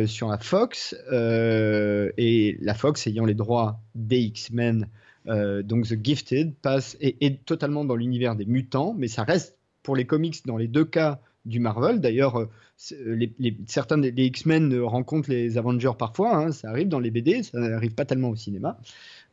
sur 0.06 0.28
la 0.28 0.38
Fox 0.38 0.94
et 1.10 2.58
la 2.60 2.74
Fox 2.74 3.06
ayant 3.06 3.24
les 3.24 3.34
droits 3.34 3.80
des 3.94 4.18
X-Men. 4.18 4.88
donc 5.24 5.86
The 5.86 6.05
Gifted 6.05 6.55
passe 6.60 6.98
est, 7.00 7.16
est 7.22 7.46
totalement 7.46 7.86
dans 7.86 7.96
l'univers 7.96 8.36
des 8.36 8.44
mutants, 8.44 8.94
mais 8.98 9.08
ça 9.08 9.24
reste 9.24 9.56
pour 9.86 9.94
les 9.97 10.05
comics 10.05 10.44
dans 10.47 10.56
les 10.56 10.66
deux 10.68 10.84
cas 10.84 11.20
du 11.44 11.60
Marvel. 11.60 12.00
D'ailleurs, 12.00 12.40
euh, 12.40 12.48
c'est- 12.76 12.98
les, 13.06 13.32
les- 13.39 13.56
certains 13.66 13.98
des 13.98 14.12
X-Men 14.24 14.73
euh, 14.74 14.84
rencontrent 14.84 15.31
les 15.31 15.58
Avengers 15.58 15.92
parfois, 15.97 16.36
hein, 16.36 16.50
ça 16.52 16.68
arrive 16.70 16.89
dans 16.89 16.98
les 16.98 17.12
BD, 17.12 17.44
ça 17.44 17.58
n'arrive 17.60 17.94
pas 17.94 18.05
tellement 18.05 18.31
au 18.31 18.36
cinéma. 18.36 18.78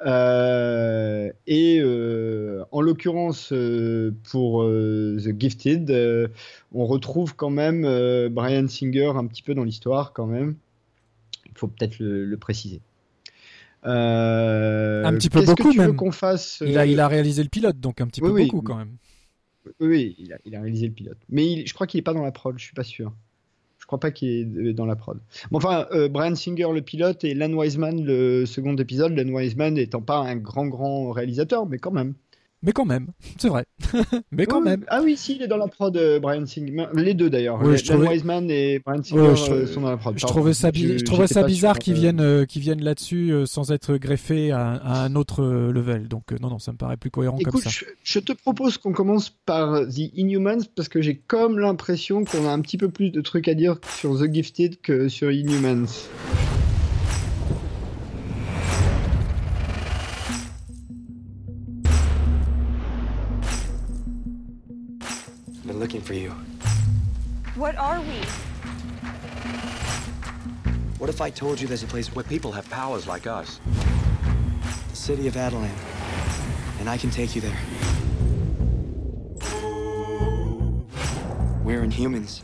Euh, 0.05 1.31
et 1.47 1.79
euh, 1.81 2.63
en 2.71 2.81
l'occurrence, 2.81 3.51
euh, 3.51 4.11
pour 4.31 4.61
euh, 4.63 5.17
The 5.23 5.39
Gifted, 5.39 5.89
euh, 5.89 6.27
on 6.73 6.85
retrouve 6.85 7.35
quand 7.35 7.49
même 7.49 7.83
euh, 7.83 8.29
Brian 8.29 8.67
Singer 8.67 9.13
un 9.15 9.25
petit 9.25 9.41
peu 9.41 9.55
dans 9.55 9.63
l'histoire 9.63 10.13
quand 10.13 10.27
même. 10.27 10.55
Il 11.47 11.57
faut 11.57 11.67
peut-être 11.67 11.97
le, 11.99 12.25
le 12.25 12.37
préciser. 12.37 12.79
Euh, 13.85 15.03
Un 15.03 15.13
petit 15.15 15.29
peu 15.29 15.39
qu'est-ce 15.39 15.51
que 15.55 15.61
beaucoup 15.63 15.71
tu 15.73 15.79
veux 15.79 15.87
même. 15.87 15.95
qu'on 15.95 16.11
fasse 16.11 16.61
Il 16.65 16.77
a, 16.77 16.81
euh, 16.81 16.85
il 16.85 16.99
a 16.99 17.07
réalisé 17.07 17.41
le 17.43 17.49
pilote, 17.49 17.79
donc 17.79 18.01
un 18.01 18.07
petit 18.07 18.21
oui, 18.21 18.27
peu 18.29 18.33
oui. 18.35 18.45
beaucoup 18.45 18.61
quand 18.61 18.77
même. 18.77 18.91
Oui, 19.79 20.15
il 20.17 20.33
a, 20.33 20.61
réalisé 20.61 20.87
le 20.87 20.93
pilote. 20.93 21.17
Mais 21.29 21.65
je 21.65 21.73
crois 21.73 21.87
qu'il 21.87 21.99
est 21.99 22.03
pas 22.03 22.13
dans 22.13 22.23
la 22.23 22.31
prod, 22.31 22.57
je 22.57 22.63
suis 22.63 22.73
pas 22.73 22.83
sûr. 22.83 23.13
Je 23.79 23.85
crois 23.85 23.99
pas 23.99 24.11
qu'il 24.11 24.29
est 24.29 24.69
euh, 24.69 24.73
dans 24.73 24.85
la 24.85 24.95
prod. 24.95 25.19
Enfin, 25.51 25.87
euh, 25.91 26.07
Brian 26.07 26.35
Singer 26.35 26.67
le 26.73 26.81
pilote 26.81 27.23
et 27.23 27.33
Len 27.33 27.53
Wiseman 27.53 28.03
le 28.03 28.45
second 28.45 28.75
épisode. 28.77 29.13
Len 29.13 29.29
Wiseman 29.33 29.77
étant 29.77 30.01
pas 30.01 30.19
un 30.19 30.37
grand 30.37 30.67
grand 30.67 31.11
réalisateur, 31.11 31.65
mais 31.65 31.79
quand 31.79 31.91
même. 31.91 32.13
Mais 32.65 32.71
quand 32.71 32.85
même, 32.85 33.07
c'est 33.37 33.49
vrai. 33.49 33.65
Mais 34.31 34.45
quand 34.45 34.59
Oui, 34.59 34.63
même. 34.69 34.85
Ah 34.87 35.01
oui, 35.03 35.17
si, 35.17 35.35
il 35.35 35.41
est 35.41 35.47
dans 35.47 35.57
la 35.57 35.67
prod, 35.67 35.95
euh, 35.97 36.19
Brian 36.19 36.45
Singer. 36.45 36.85
Les 36.95 37.13
deux 37.13 37.29
d'ailleurs. 37.29 37.59
Oui, 37.61 37.77
je 37.77 37.83
trouvais- 37.83 38.07
Wiseman 38.07 38.49
et 38.49 38.79
Brian 38.85 39.03
Singer 39.03 39.21
Ouais, 39.21 39.35
je, 39.35 39.51
euh, 39.51 39.67
sont 39.67 39.81
dans 39.81 39.89
la 39.89 39.97
prod. 39.97 40.17
je 40.17 40.25
trouvais 40.25 40.53
ça, 40.53 40.71
bi- 40.71 40.87
Je- 40.93 40.97
je 40.99 41.03
trouvais 41.03 41.23
j'étais 41.23 41.33
ça 41.33 41.41
pas 41.41 41.47
bizarre 41.47 41.75
sûr, 41.75 41.83
qu'ils 41.83 41.93
euh, 41.95 41.99
viennent, 41.99 42.21
euh, 42.21 42.45
viennent 42.55 42.83
là-dessus 42.83 43.31
euh, 43.33 43.45
sans 43.45 43.71
être 43.71 43.97
greffés 43.97 44.51
à, 44.51 44.71
à 44.75 45.03
un 45.03 45.15
autre 45.15 45.43
euh, 45.43 45.71
level. 45.73 46.07
Donc 46.07 46.31
euh, 46.31 46.37
non, 46.41 46.49
non, 46.49 46.59
ça 46.59 46.71
me 46.71 46.77
paraît 46.77 46.95
plus 46.97 47.11
cohérent 47.11 47.37
comme 47.37 47.59
ça. 47.59 47.69
je, 47.69 47.83
je 48.01 48.19
te 48.19 48.31
propose 48.31 48.77
qu'on 48.77 48.93
commence 48.93 49.29
par 49.29 49.81
The 49.87 50.09
Inhumans 50.15 50.63
parce 50.75 50.87
que 50.87 51.01
j'ai 51.01 51.15
comme 51.15 51.59
l'impression 51.59 52.23
qu'on 52.23 52.47
a 52.47 52.51
un 52.51 52.61
petit 52.61 52.77
peu 52.77 52.89
plus 52.89 53.09
de 53.09 53.19
trucs 53.21 53.47
à 53.49 53.55
dire 53.55 53.75
sur 53.99 54.17
The 54.17 54.33
Gifted 54.33 54.79
que 54.81 55.09
sur 55.09 55.31
Inhumans. 55.31 55.85
Looking 65.83 65.99
for 65.99 66.13
you. 66.13 66.29
What 67.55 67.75
are 67.75 67.99
we? 67.99 68.15
What 70.97 71.09
if 71.09 71.19
I 71.19 71.29
told 71.29 71.59
you 71.59 71.67
there's 71.67 71.83
a 71.83 71.87
place 71.87 72.07
where 72.15 72.23
people 72.23 72.53
have 72.53 72.69
powers 72.69 73.05
like 73.05 73.27
us? 73.27 73.59
The 74.91 74.95
city 74.95 75.27
of 75.27 75.35
Adelan. 75.35 75.69
And 76.79 76.89
I 76.89 76.97
can 76.97 77.09
take 77.09 77.35
you 77.35 77.41
there. 77.41 77.59
We're 81.65 81.83
inhumans. 81.83 82.43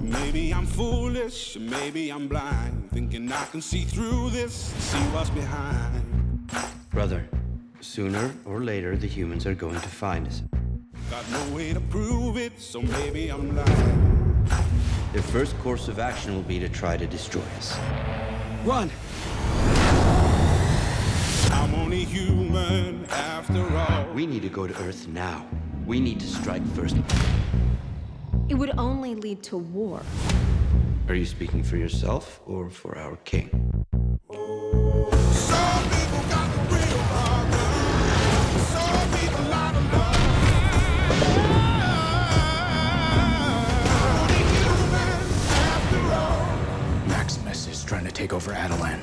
Maybe 0.00 0.52
I'm 0.52 0.66
foolish, 0.66 1.56
maybe 1.60 2.10
I'm 2.10 2.26
blind, 2.26 2.90
thinking 2.90 3.30
I 3.30 3.44
can 3.44 3.62
see 3.62 3.84
through 3.84 4.30
this, 4.30 4.52
see 4.52 4.98
what's 5.14 5.30
behind. 5.30 6.27
Brother, 6.90 7.28
sooner 7.80 8.32
or 8.44 8.62
later 8.64 8.96
the 8.96 9.06
humans 9.06 9.46
are 9.46 9.54
going 9.54 9.80
to 9.80 9.88
find 9.88 10.26
us. 10.26 10.42
Got 11.10 11.30
no 11.30 11.54
way 11.54 11.72
to 11.72 11.80
prove 11.80 12.36
it, 12.36 12.60
so 12.60 12.82
maybe 12.82 13.28
I'm 13.28 13.54
lying. 13.54 14.44
Their 15.12 15.22
first 15.22 15.58
course 15.60 15.88
of 15.88 15.98
action 15.98 16.34
will 16.34 16.42
be 16.42 16.58
to 16.58 16.68
try 16.68 16.96
to 16.96 17.06
destroy 17.06 17.42
us. 17.56 17.78
Run! 18.64 18.90
I'm 21.52 21.74
only 21.74 22.04
human 22.04 23.06
after 23.06 23.62
all. 23.76 24.12
We 24.12 24.26
need 24.26 24.42
to 24.42 24.48
go 24.48 24.66
to 24.66 24.74
Earth 24.82 25.08
now. 25.08 25.46
We 25.86 26.00
need 26.00 26.20
to 26.20 26.26
strike 26.26 26.66
first. 26.74 26.96
It 28.48 28.54
would 28.54 28.72
only 28.76 29.14
lead 29.14 29.42
to 29.44 29.58
war. 29.58 30.02
Are 31.08 31.14
you 31.14 31.26
speaking 31.26 31.62
for 31.62 31.76
yourself 31.76 32.40
or 32.44 32.68
for 32.68 32.98
our 32.98 33.16
king? 33.24 33.68
Maximus 35.48 35.77
take 48.18 48.32
over 48.32 48.50
Adelan. 48.50 49.00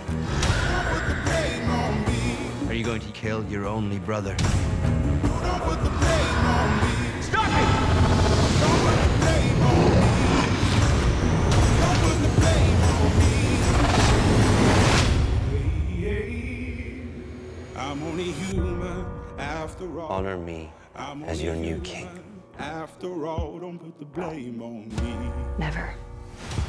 Are 2.67 2.73
you 2.73 2.83
going 2.83 2.99
to 2.99 3.11
kill 3.13 3.45
your 3.45 3.65
only 3.65 3.97
brother? 3.97 4.35
I'm 17.77 18.03
only 18.03 18.31
human 18.31 19.05
after 19.37 20.01
all. 20.01 20.11
Honor 20.11 20.37
me 20.37 20.69
as 21.25 21.41
your 21.41 21.55
new 21.55 21.79
king. 21.79 22.09
After 22.59 23.27
all, 23.27 23.59
don't 23.59 23.79
put 23.79 23.97
the 23.97 24.03
blame 24.03 24.61
on 24.61 24.89
me. 24.89 25.31
Never. 25.57 25.95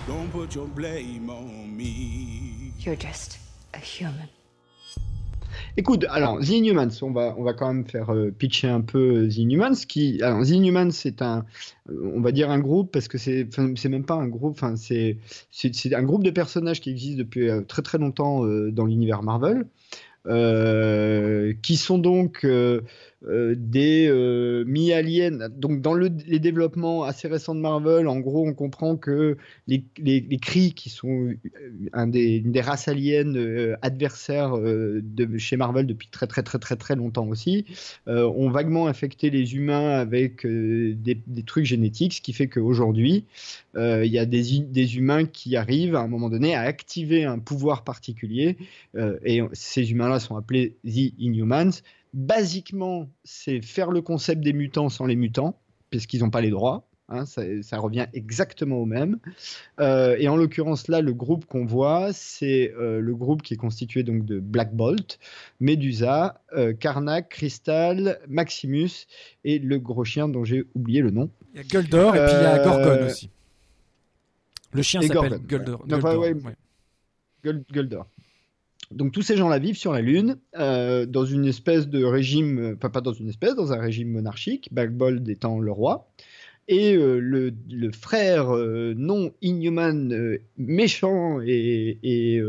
Don't 0.06 0.28
put 0.30 0.54
your 0.54 0.66
blame 0.66 1.28
on 1.30 1.76
me. 1.76 2.72
You're 2.78 2.96
just 2.98 3.38
a 3.74 3.78
human. 3.78 4.28
Écoute, 5.78 6.06
alors 6.08 6.40
The 6.40 6.50
Inhumans, 6.50 7.02
on 7.02 7.10
va, 7.10 7.34
on 7.36 7.42
va 7.42 7.52
quand 7.52 7.66
même 7.72 7.86
faire 7.86 8.10
euh, 8.10 8.30
pitcher 8.30 8.68
un 8.68 8.80
peu 8.80 9.24
euh, 9.24 9.28
The 9.28 9.38
Inhumans. 9.38 9.74
Qui, 9.86 10.22
alors 10.22 10.42
The 10.42 10.50
Inhumans, 10.50 10.90
c'est 10.90 11.20
un, 11.20 11.44
euh, 11.90 12.12
on 12.14 12.20
va 12.20 12.32
dire 12.32 12.50
un 12.50 12.58
groupe 12.60 12.90
parce 12.92 13.08
que 13.08 13.18
c'est, 13.18 13.46
c'est 13.76 13.88
même 13.90 14.04
pas 14.04 14.14
un 14.14 14.28
groupe, 14.28 14.52
enfin 14.52 14.76
c'est, 14.76 15.18
c'est, 15.50 15.74
c'est 15.74 15.94
un 15.94 16.02
groupe 16.02 16.24
de 16.24 16.30
personnages 16.30 16.80
qui 16.80 16.90
existe 16.90 17.18
depuis 17.18 17.50
euh, 17.50 17.60
très 17.62 17.82
très 17.82 17.98
longtemps 17.98 18.44
euh, 18.44 18.70
dans 18.70 18.86
l'univers 18.86 19.22
Marvel. 19.22 19.66
euh, 20.26 21.52
qui 21.62 21.76
sont 21.76 21.98
donc 21.98 22.46
euh, 23.24 23.54
des 23.56 24.08
euh, 24.10 24.64
mi-aliens. 24.66 25.48
Donc, 25.48 25.80
dans 25.80 25.94
le- 25.94 26.10
les 26.26 26.38
développements 26.38 27.04
assez 27.04 27.28
récents 27.28 27.54
de 27.54 27.60
Marvel, 27.60 28.08
en 28.08 28.20
gros, 28.20 28.46
on 28.46 28.52
comprend 28.52 28.96
que 28.96 29.38
les, 29.66 29.82
Kree, 30.38 30.74
qui 30.74 30.90
sont 30.90 31.32
euh, 31.96 32.06
des, 32.06 32.36
une 32.36 32.52
des 32.52 32.60
races 32.60 32.88
aliens 32.88 33.32
adversaires 33.80 34.58
de 34.58 35.38
chez 35.38 35.56
Marvel 35.56 35.86
depuis 35.86 36.08
très 36.08 36.26
très 36.26 36.42
très 36.42 36.58
très 36.58 36.76
très 36.76 36.94
longtemps 36.94 37.26
aussi, 37.26 37.64
ont 38.06 38.50
vaguement 38.50 38.86
infecté 38.86 39.30
les 39.30 39.54
humains 39.56 39.90
avec 39.90 40.46
des, 40.46 41.18
trucs 41.46 41.64
génétiques, 41.64 42.14
ce 42.14 42.20
qui 42.20 42.32
fait 42.32 42.48
qu'aujourd'hui, 42.48 43.24
il 43.76 44.06
y 44.06 44.18
a 44.18 44.26
des, 44.26 44.60
des 44.60 44.96
humains 44.98 45.24
qui 45.24 45.56
arrivent 45.56 45.96
à 45.96 46.00
un 46.00 46.08
moment 46.08 46.28
donné 46.28 46.54
à 46.54 46.60
activer 46.62 47.24
un 47.24 47.38
pouvoir 47.38 47.82
particulier, 47.84 48.56
et 49.24 49.40
ces 49.52 49.90
humains-là 49.90 50.20
sont 50.20 50.36
appelés 50.36 50.76
The 50.84 51.12
Inhumans. 51.18 51.82
Basiquement, 52.16 53.10
c'est 53.24 53.60
faire 53.60 53.90
le 53.90 54.00
concept 54.00 54.40
des 54.42 54.54
mutants 54.54 54.88
sans 54.88 55.04
les 55.04 55.16
mutants, 55.16 55.60
puisqu'ils 55.90 56.20
n'ont 56.20 56.30
pas 56.30 56.40
les 56.40 56.48
droits. 56.48 56.88
hein, 57.10 57.26
ça, 57.26 57.42
ça 57.62 57.76
revient 57.78 58.06
exactement 58.14 58.76
au 58.78 58.86
même. 58.86 59.18
Euh, 59.80 60.16
et 60.18 60.26
en 60.26 60.34
l'occurrence, 60.36 60.88
là, 60.88 61.02
le 61.02 61.12
groupe 61.12 61.44
qu'on 61.44 61.66
voit, 61.66 62.14
c'est 62.14 62.72
euh, 62.80 63.00
le 63.00 63.14
groupe 63.14 63.42
qui 63.42 63.52
est 63.52 63.58
constitué 63.58 64.02
donc 64.02 64.24
de 64.24 64.40
Black 64.40 64.74
Bolt, 64.74 65.18
Medusa, 65.60 66.42
euh, 66.54 66.72
Karnak, 66.72 67.28
Crystal, 67.28 68.18
Maximus 68.28 69.06
et 69.44 69.58
le 69.58 69.78
gros 69.78 70.04
chien 70.04 70.26
dont 70.26 70.44
j'ai 70.44 70.64
oublié 70.74 71.02
le 71.02 71.10
nom. 71.10 71.28
Il 71.52 71.58
y 71.58 71.60
a 71.60 71.64
Guldor 71.64 72.16
et 72.16 72.24
puis 72.24 72.34
il 72.34 72.42
y 72.42 72.46
a 72.46 72.60
Euh, 72.60 72.64
Gorgon 72.64 73.06
aussi. 73.06 73.28
Le 74.72 74.80
chien 74.82 75.02
s'appelle 75.02 75.38
Guldor. 75.46 75.84
ouais. 76.18 76.32
Ouais, 77.44 77.52
Guldor. 77.70 78.06
Donc 78.90 79.12
tous 79.12 79.22
ces 79.22 79.36
gens-là 79.36 79.58
vivent 79.58 79.76
sur 79.76 79.92
la 79.92 80.00
Lune, 80.00 80.38
euh, 80.56 81.06
dans 81.06 81.24
une 81.24 81.46
espèce 81.46 81.88
de 81.88 82.04
régime, 82.04 82.58
euh, 82.58 82.74
enfin 82.76 82.90
pas 82.90 83.00
dans 83.00 83.12
une 83.12 83.28
espèce, 83.28 83.54
dans 83.54 83.72
un 83.72 83.80
régime 83.80 84.10
monarchique, 84.10 84.68
Black 84.72 84.92
Bolt 84.92 85.28
étant 85.28 85.58
le 85.58 85.72
roi. 85.72 86.08
Et 86.68 86.96
euh, 86.96 87.20
le, 87.20 87.92
frère 87.92 88.52
euh, 88.52 88.92
non 88.96 89.32
inhuman, 89.40 90.12
euh, 90.12 90.38
méchant 90.58 91.40
et, 91.40 92.42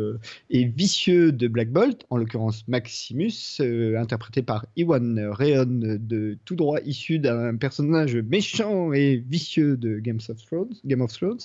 vicieux 0.49 1.31
de 1.31 1.47
Black 1.47 1.69
Bolt, 1.69 2.03
en 2.09 2.17
l'occurrence 2.17 2.67
Maximus, 2.67 3.61
interprété 3.95 4.41
par 4.41 4.65
Iwan 4.75 5.19
Rheon, 5.29 5.99
de 5.99 6.37
tout 6.45 6.55
droit 6.55 6.79
issu 6.83 7.19
d'un 7.19 7.55
personnage 7.57 8.15
méchant 8.15 8.91
et 8.91 9.23
vicieux 9.29 9.77
de 9.77 9.99
Game 9.99 10.17
of 10.29 10.43
Thrones, 10.45 10.73
Game 10.85 11.01
of 11.01 11.13
Thrones 11.13 11.37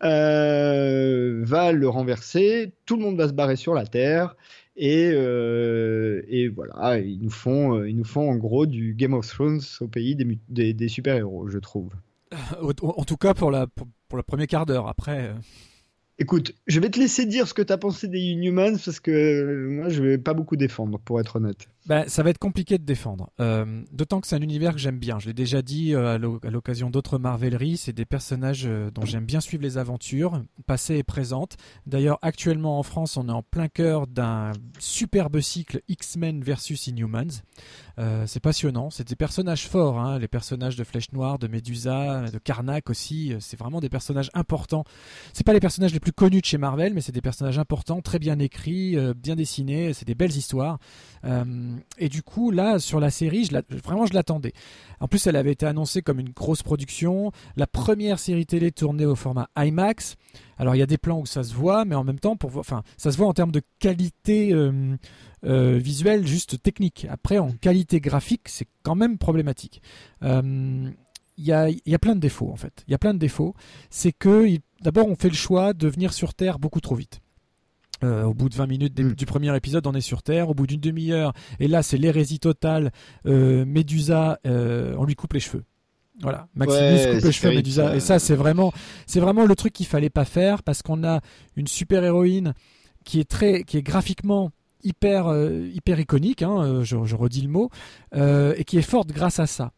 va 0.00 1.72
le 1.72 1.88
renverser. 1.88 2.72
Tout 2.84 2.96
le 2.96 3.02
monde 3.02 3.16
va 3.16 3.26
se 3.26 3.32
barrer 3.32 3.56
sur 3.56 3.74
la 3.74 3.84
Terre. 3.84 4.36
Et, 4.76 5.10
euh, 5.14 6.22
et 6.28 6.48
voilà, 6.48 6.98
ils 6.98 7.18
nous, 7.20 7.30
font, 7.30 7.76
euh, 7.78 7.88
ils 7.88 7.96
nous 7.96 8.04
font 8.04 8.30
en 8.30 8.36
gros 8.36 8.66
du 8.66 8.94
Game 8.94 9.14
of 9.14 9.26
Thrones 9.26 9.60
au 9.80 9.88
pays 9.88 10.14
des, 10.14 10.38
des, 10.48 10.74
des 10.74 10.88
super-héros, 10.88 11.48
je 11.48 11.58
trouve. 11.58 11.92
En 12.60 12.72
en 12.82 13.04
tout 13.04 13.16
cas 13.16 13.34
pour 13.34 13.50
la 13.50 13.66
pour, 13.66 13.86
pour 14.08 14.16
le 14.16 14.22
premier 14.22 14.46
quart 14.46 14.66
d'heure. 14.66 14.88
Après, 14.88 15.28
euh, 15.28 15.34
Écoute, 16.18 16.54
je 16.66 16.80
vais 16.80 16.88
te 16.88 16.98
laisser 16.98 17.26
dire 17.26 17.46
ce 17.46 17.52
que 17.52 17.60
tu 17.60 17.72
as 17.72 17.76
pensé 17.76 18.08
des 18.08 18.20
Inhumans 18.20 18.78
parce 18.82 19.00
que 19.00 19.10
euh, 19.10 19.68
moi 19.68 19.90
je 19.90 20.02
vais 20.02 20.18
pas 20.18 20.32
beaucoup 20.32 20.56
défendre, 20.56 20.98
pour 20.98 21.20
être 21.20 21.36
honnête. 21.36 21.68
Ben, 21.88 22.08
ça 22.08 22.24
va 22.24 22.30
être 22.30 22.38
compliqué 22.38 22.78
de 22.78 22.84
défendre. 22.84 23.30
Euh, 23.38 23.82
D'autant 23.92 24.20
que 24.20 24.26
c'est 24.26 24.34
un 24.34 24.40
univers 24.40 24.72
que 24.72 24.78
j'aime 24.78 24.98
bien. 24.98 25.20
Je 25.20 25.26
l'ai 25.28 25.34
déjà 25.34 25.62
dit 25.62 25.94
euh, 25.94 26.14
à 26.14 26.18
l'o- 26.18 26.40
à 26.44 26.50
l'occasion 26.50 26.90
d'autres 26.90 27.16
Marveleries. 27.18 27.76
C'est 27.76 27.92
des 27.92 28.04
personnages 28.04 28.64
euh, 28.66 28.90
dont 28.90 29.04
j'aime 29.04 29.24
bien 29.24 29.40
suivre 29.40 29.62
les 29.62 29.78
aventures, 29.78 30.42
passées 30.66 30.96
et 30.96 31.04
présentes. 31.04 31.56
D'ailleurs, 31.86 32.18
actuellement 32.22 32.80
en 32.80 32.82
France, 32.82 33.16
on 33.16 33.28
est 33.28 33.32
en 33.32 33.42
plein 33.42 33.68
cœur 33.68 34.08
d'un 34.08 34.50
superbe 34.80 35.40
cycle 35.40 35.80
X-Men 35.88 36.42
versus 36.42 36.88
Inhumans. 36.88 37.42
C'est 38.26 38.40
passionnant. 38.40 38.90
C'est 38.90 39.08
des 39.08 39.16
personnages 39.16 39.66
forts. 39.68 39.98
hein, 39.98 40.18
Les 40.18 40.28
personnages 40.28 40.76
de 40.76 40.84
Flèche 40.84 41.12
Noire, 41.12 41.38
de 41.38 41.46
Medusa, 41.48 42.28
de 42.30 42.38
Karnak 42.38 42.90
aussi. 42.90 43.32
C'est 43.40 43.58
vraiment 43.58 43.80
des 43.80 43.88
personnages 43.88 44.30
importants. 44.34 44.84
C'est 45.32 45.46
pas 45.46 45.54
les 45.54 45.60
personnages 45.60 45.94
les 45.94 46.00
plus 46.00 46.12
connus 46.12 46.40
de 46.42 46.44
chez 46.46 46.58
Marvel, 46.58 46.92
mais 46.92 47.00
c'est 47.00 47.12
des 47.12 47.22
personnages 47.22 47.58
importants, 47.58 48.02
très 48.02 48.18
bien 48.18 48.38
écrits, 48.38 48.96
bien 49.16 49.34
dessinés. 49.36 49.94
C'est 49.94 50.04
des 50.06 50.14
belles 50.14 50.36
histoires. 50.36 50.78
Et 51.98 52.08
du 52.08 52.22
coup, 52.22 52.50
là, 52.50 52.78
sur 52.78 53.00
la 53.00 53.10
série, 53.10 53.44
je 53.44 53.56
vraiment, 53.82 54.06
je 54.06 54.14
l'attendais. 54.14 54.52
En 55.00 55.08
plus, 55.08 55.26
elle 55.26 55.36
avait 55.36 55.52
été 55.52 55.66
annoncée 55.66 56.02
comme 56.02 56.20
une 56.20 56.30
grosse 56.30 56.62
production. 56.62 57.32
La 57.56 57.66
première 57.66 58.18
série 58.18 58.46
télé 58.46 58.72
tournée 58.72 59.06
au 59.06 59.14
format 59.14 59.48
IMAX. 59.56 60.16
Alors, 60.58 60.74
il 60.74 60.78
y 60.78 60.82
a 60.82 60.86
des 60.86 60.98
plans 60.98 61.20
où 61.20 61.26
ça 61.26 61.42
se 61.42 61.54
voit, 61.54 61.84
mais 61.84 61.94
en 61.94 62.04
même 62.04 62.18
temps, 62.18 62.36
ça 62.96 63.12
se 63.12 63.16
voit 63.16 63.26
en 63.26 63.34
termes 63.34 63.52
de 63.52 63.62
qualité 63.78 64.52
euh, 64.52 64.96
euh, 65.44 65.78
visuelle, 65.78 66.26
juste 66.26 66.62
technique. 66.62 67.06
Après, 67.10 67.38
en 67.38 67.52
qualité 67.52 68.00
graphique, 68.00 68.48
c'est 68.48 68.68
quand 68.82 68.94
même 68.94 69.18
problématique. 69.18 69.82
Euh, 70.22 70.90
il 71.38 71.44
y, 71.44 71.52
a, 71.52 71.98
plein 71.98 72.14
de 72.14 72.20
défauts 72.20 72.50
en 72.50 72.56
fait. 72.56 72.82
Il 72.88 72.92
y 72.92 72.94
a 72.94 72.98
plein 72.98 73.12
de 73.12 73.18
défauts. 73.18 73.54
C'est 73.90 74.12
que 74.12 74.48
d'abord 74.80 75.06
on 75.06 75.16
fait 75.16 75.28
le 75.28 75.34
choix 75.34 75.74
de 75.74 75.86
venir 75.86 76.14
sur 76.14 76.32
Terre 76.32 76.58
beaucoup 76.58 76.80
trop 76.80 76.94
vite. 76.94 77.20
Euh, 78.04 78.24
au 78.24 78.34
bout 78.34 78.48
de 78.50 78.54
20 78.54 78.66
minutes 78.66 78.92
des- 78.94 79.14
du 79.14 79.24
premier 79.24 79.56
épisode, 79.56 79.86
on 79.86 79.94
est 79.94 80.02
sur 80.02 80.22
Terre. 80.22 80.50
Au 80.50 80.54
bout 80.54 80.66
d'une 80.66 80.80
demi-heure, 80.80 81.32
et 81.60 81.66
là 81.68 81.82
c'est 81.82 81.96
l'hérésie 81.96 82.38
totale. 82.38 82.90
euh, 83.26 83.64
Médusa, 83.64 84.38
euh, 84.46 84.94
on 84.98 85.04
lui 85.04 85.14
coupe 85.14 85.32
les 85.32 85.40
cheveux. 85.40 85.64
Voilà, 86.20 86.46
Maximus 86.54 86.80
Ouais, 86.82 87.14
coupe 87.14 87.24
les 87.24 87.32
cheveux 87.32 87.54
Médusa. 87.54 87.96
Et 87.96 88.00
ça, 88.00 88.18
c'est 88.18 88.34
vraiment, 88.34 88.72
c'est 89.06 89.20
vraiment 89.20 89.44
le 89.46 89.54
truc 89.54 89.72
qu'il 89.72 89.86
fallait 89.86 90.10
pas 90.10 90.24
faire 90.24 90.62
parce 90.62 90.82
qu'on 90.82 91.04
a 91.04 91.20
une 91.56 91.66
super 91.66 92.04
héroïne 92.04 92.52
qui 93.04 93.20
est 93.20 93.28
très, 93.28 93.64
qui 93.64 93.76
est 93.78 93.82
graphiquement 93.82 94.50
hyper, 94.82 95.26
hyper 95.74 95.98
iconique. 96.00 96.42
hein, 96.42 96.82
je, 96.82 96.96
je 97.04 97.16
redis 97.16 97.42
le 97.42 97.48
mot 97.48 97.70
et 98.14 98.64
qui 98.66 98.78
est 98.78 98.82
forte 98.82 99.08
grâce 99.10 99.40
à 99.40 99.46
ça. 99.46 99.72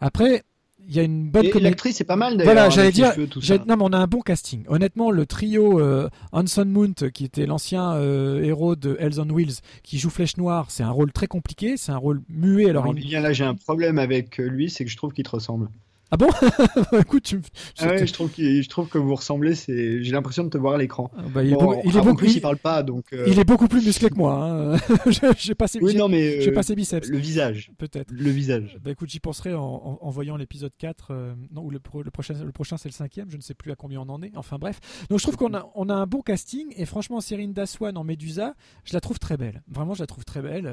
Après, 0.00 0.42
il 0.88 0.94
y 0.94 1.00
a 1.00 1.02
une 1.02 1.30
bonne 1.30 1.48
comédie- 1.48 1.64
l'actrice 1.64 2.00
est 2.00 2.04
pas 2.04 2.16
mal, 2.16 2.36
d'ailleurs, 2.36 2.52
Voilà, 2.52 2.62
avec 2.64 2.74
j'allais 2.74 2.92
dire. 2.92 3.66
Non, 3.66 3.76
mais 3.76 3.82
on 3.84 3.92
a 3.92 3.98
un 3.98 4.06
bon 4.06 4.20
casting. 4.20 4.64
Honnêtement, 4.68 5.10
le 5.10 5.26
trio 5.26 5.80
euh, 5.80 6.08
Hanson 6.32 6.64
Mount, 6.66 7.10
qui 7.12 7.24
était 7.24 7.46
l'ancien 7.46 7.92
euh, 7.94 8.42
héros 8.42 8.76
de 8.76 8.96
Hells 9.00 9.18
on 9.20 9.28
Wheels, 9.30 9.54
qui 9.82 9.98
joue 9.98 10.10
Flèche 10.10 10.36
Noire, 10.36 10.66
c'est 10.70 10.82
un 10.82 10.90
rôle 10.90 11.12
très 11.12 11.26
compliqué. 11.26 11.76
C'est 11.76 11.92
un 11.92 11.96
rôle 11.96 12.22
muet. 12.28 12.68
Alors, 12.70 12.84
Alors, 12.84 12.96
il- 12.98 13.02
Lilian, 13.04 13.20
là, 13.22 13.32
j'ai 13.32 13.44
un 13.44 13.54
problème 13.54 13.98
avec 13.98 14.40
euh, 14.40 14.44
lui, 14.48 14.68
c'est 14.70 14.84
que 14.84 14.90
je 14.90 14.96
trouve 14.96 15.12
qu'il 15.12 15.24
te 15.24 15.30
ressemble. 15.30 15.68
Ah 16.10 16.16
bon 16.16 16.28
Écoute, 17.00 17.24
tu 17.24 17.40
Ah 17.80 17.86
ouais, 17.88 18.06
je 18.06 18.12
trouve, 18.12 18.30
qu'il- 18.30 18.62
je 18.62 18.68
trouve 18.68 18.88
que 18.88 18.98
vous 18.98 19.14
ressemblez, 19.14 19.54
c'est... 19.54 20.02
j'ai 20.04 20.12
l'impression 20.12 20.44
de 20.44 20.48
te 20.50 20.58
voir 20.58 20.74
à 20.74 20.78
l'écran. 20.78 21.10
bah, 21.34 21.42
il 21.42 21.52
est 21.52 21.54
Bon, 21.54 21.64
beau- 21.64 21.80
il 21.84 21.96
est 21.96 21.98
en 21.98 22.04
beaucoup- 22.04 22.16
plus, 22.18 22.32
il- 22.32 22.36
il 22.36 22.40
parle 22.40 22.58
pas, 22.58 22.82
donc... 22.82 23.06
euh, 23.12 23.24
Il 23.26 23.38
est 23.38 23.44
beaucoup 23.44 23.66
plus 23.68 23.84
musclé 23.84 24.10
que 24.10 24.14
moi. 24.14 24.34
hein. 24.34 24.76
J'ai- 25.38 25.54
pas 25.54 25.66
ses, 25.66 25.80
Oui, 25.80 25.92
j'ai- 25.92 25.98
non, 25.98 26.08
mais, 26.08 26.40
j'ai 26.42 26.50
euh, 26.50 26.54
pas 26.54 26.62
ses 26.62 26.76
biceps. 26.76 27.08
le 27.08 27.18
visage. 27.18 27.72
Peut-être. 27.78 28.12
Le 28.12 28.30
visage. 28.30 28.78
Bah 28.82 28.90
écoute, 28.92 29.08
j'y 29.10 29.18
penserai 29.18 29.54
en, 29.54 29.62
en- 29.62 29.98
en 30.00 30.10
voyant 30.10 30.36
l'épisode 30.36 30.72
4. 30.78 31.08
euh, 31.10 31.34
non, 31.52 31.62
ou 31.64 31.70
le, 31.70 31.80
pro- 31.80 32.02
le 32.02 32.10
prochain, 32.10 32.34
le 32.44 32.52
prochain 32.52 32.76
c'est 32.76 32.88
le 32.88 32.94
cinquième. 32.94 33.30
Je 33.30 33.36
ne 33.36 33.42
sais 33.42 33.54
plus 33.54 33.72
à 33.72 33.74
combien 33.76 34.00
on 34.00 34.08
en 34.08 34.22
est. 34.22 34.30
Enfin 34.36 34.58
bref. 34.58 34.80
Donc 35.10 35.18
je 35.18 35.24
trouve 35.24 35.36
qu'on 35.36 35.54
a, 35.54 35.68
on 35.74 35.88
a 35.88 35.94
un 35.94 36.06
bon 36.06 36.20
casting. 36.20 36.72
Et 36.76 36.84
franchement, 36.84 37.20
Cyrine 37.20 37.52
Daswan 37.54 37.96
en 37.96 38.04
Médusa, 38.04 38.54
je 38.84 38.92
la 38.92 39.00
trouve 39.00 39.18
très 39.18 39.36
belle. 39.36 39.62
Vraiment, 39.68 39.94
je 39.94 40.00
la 40.02 40.06
trouve 40.06 40.24
très 40.24 40.42
belle. 40.42 40.72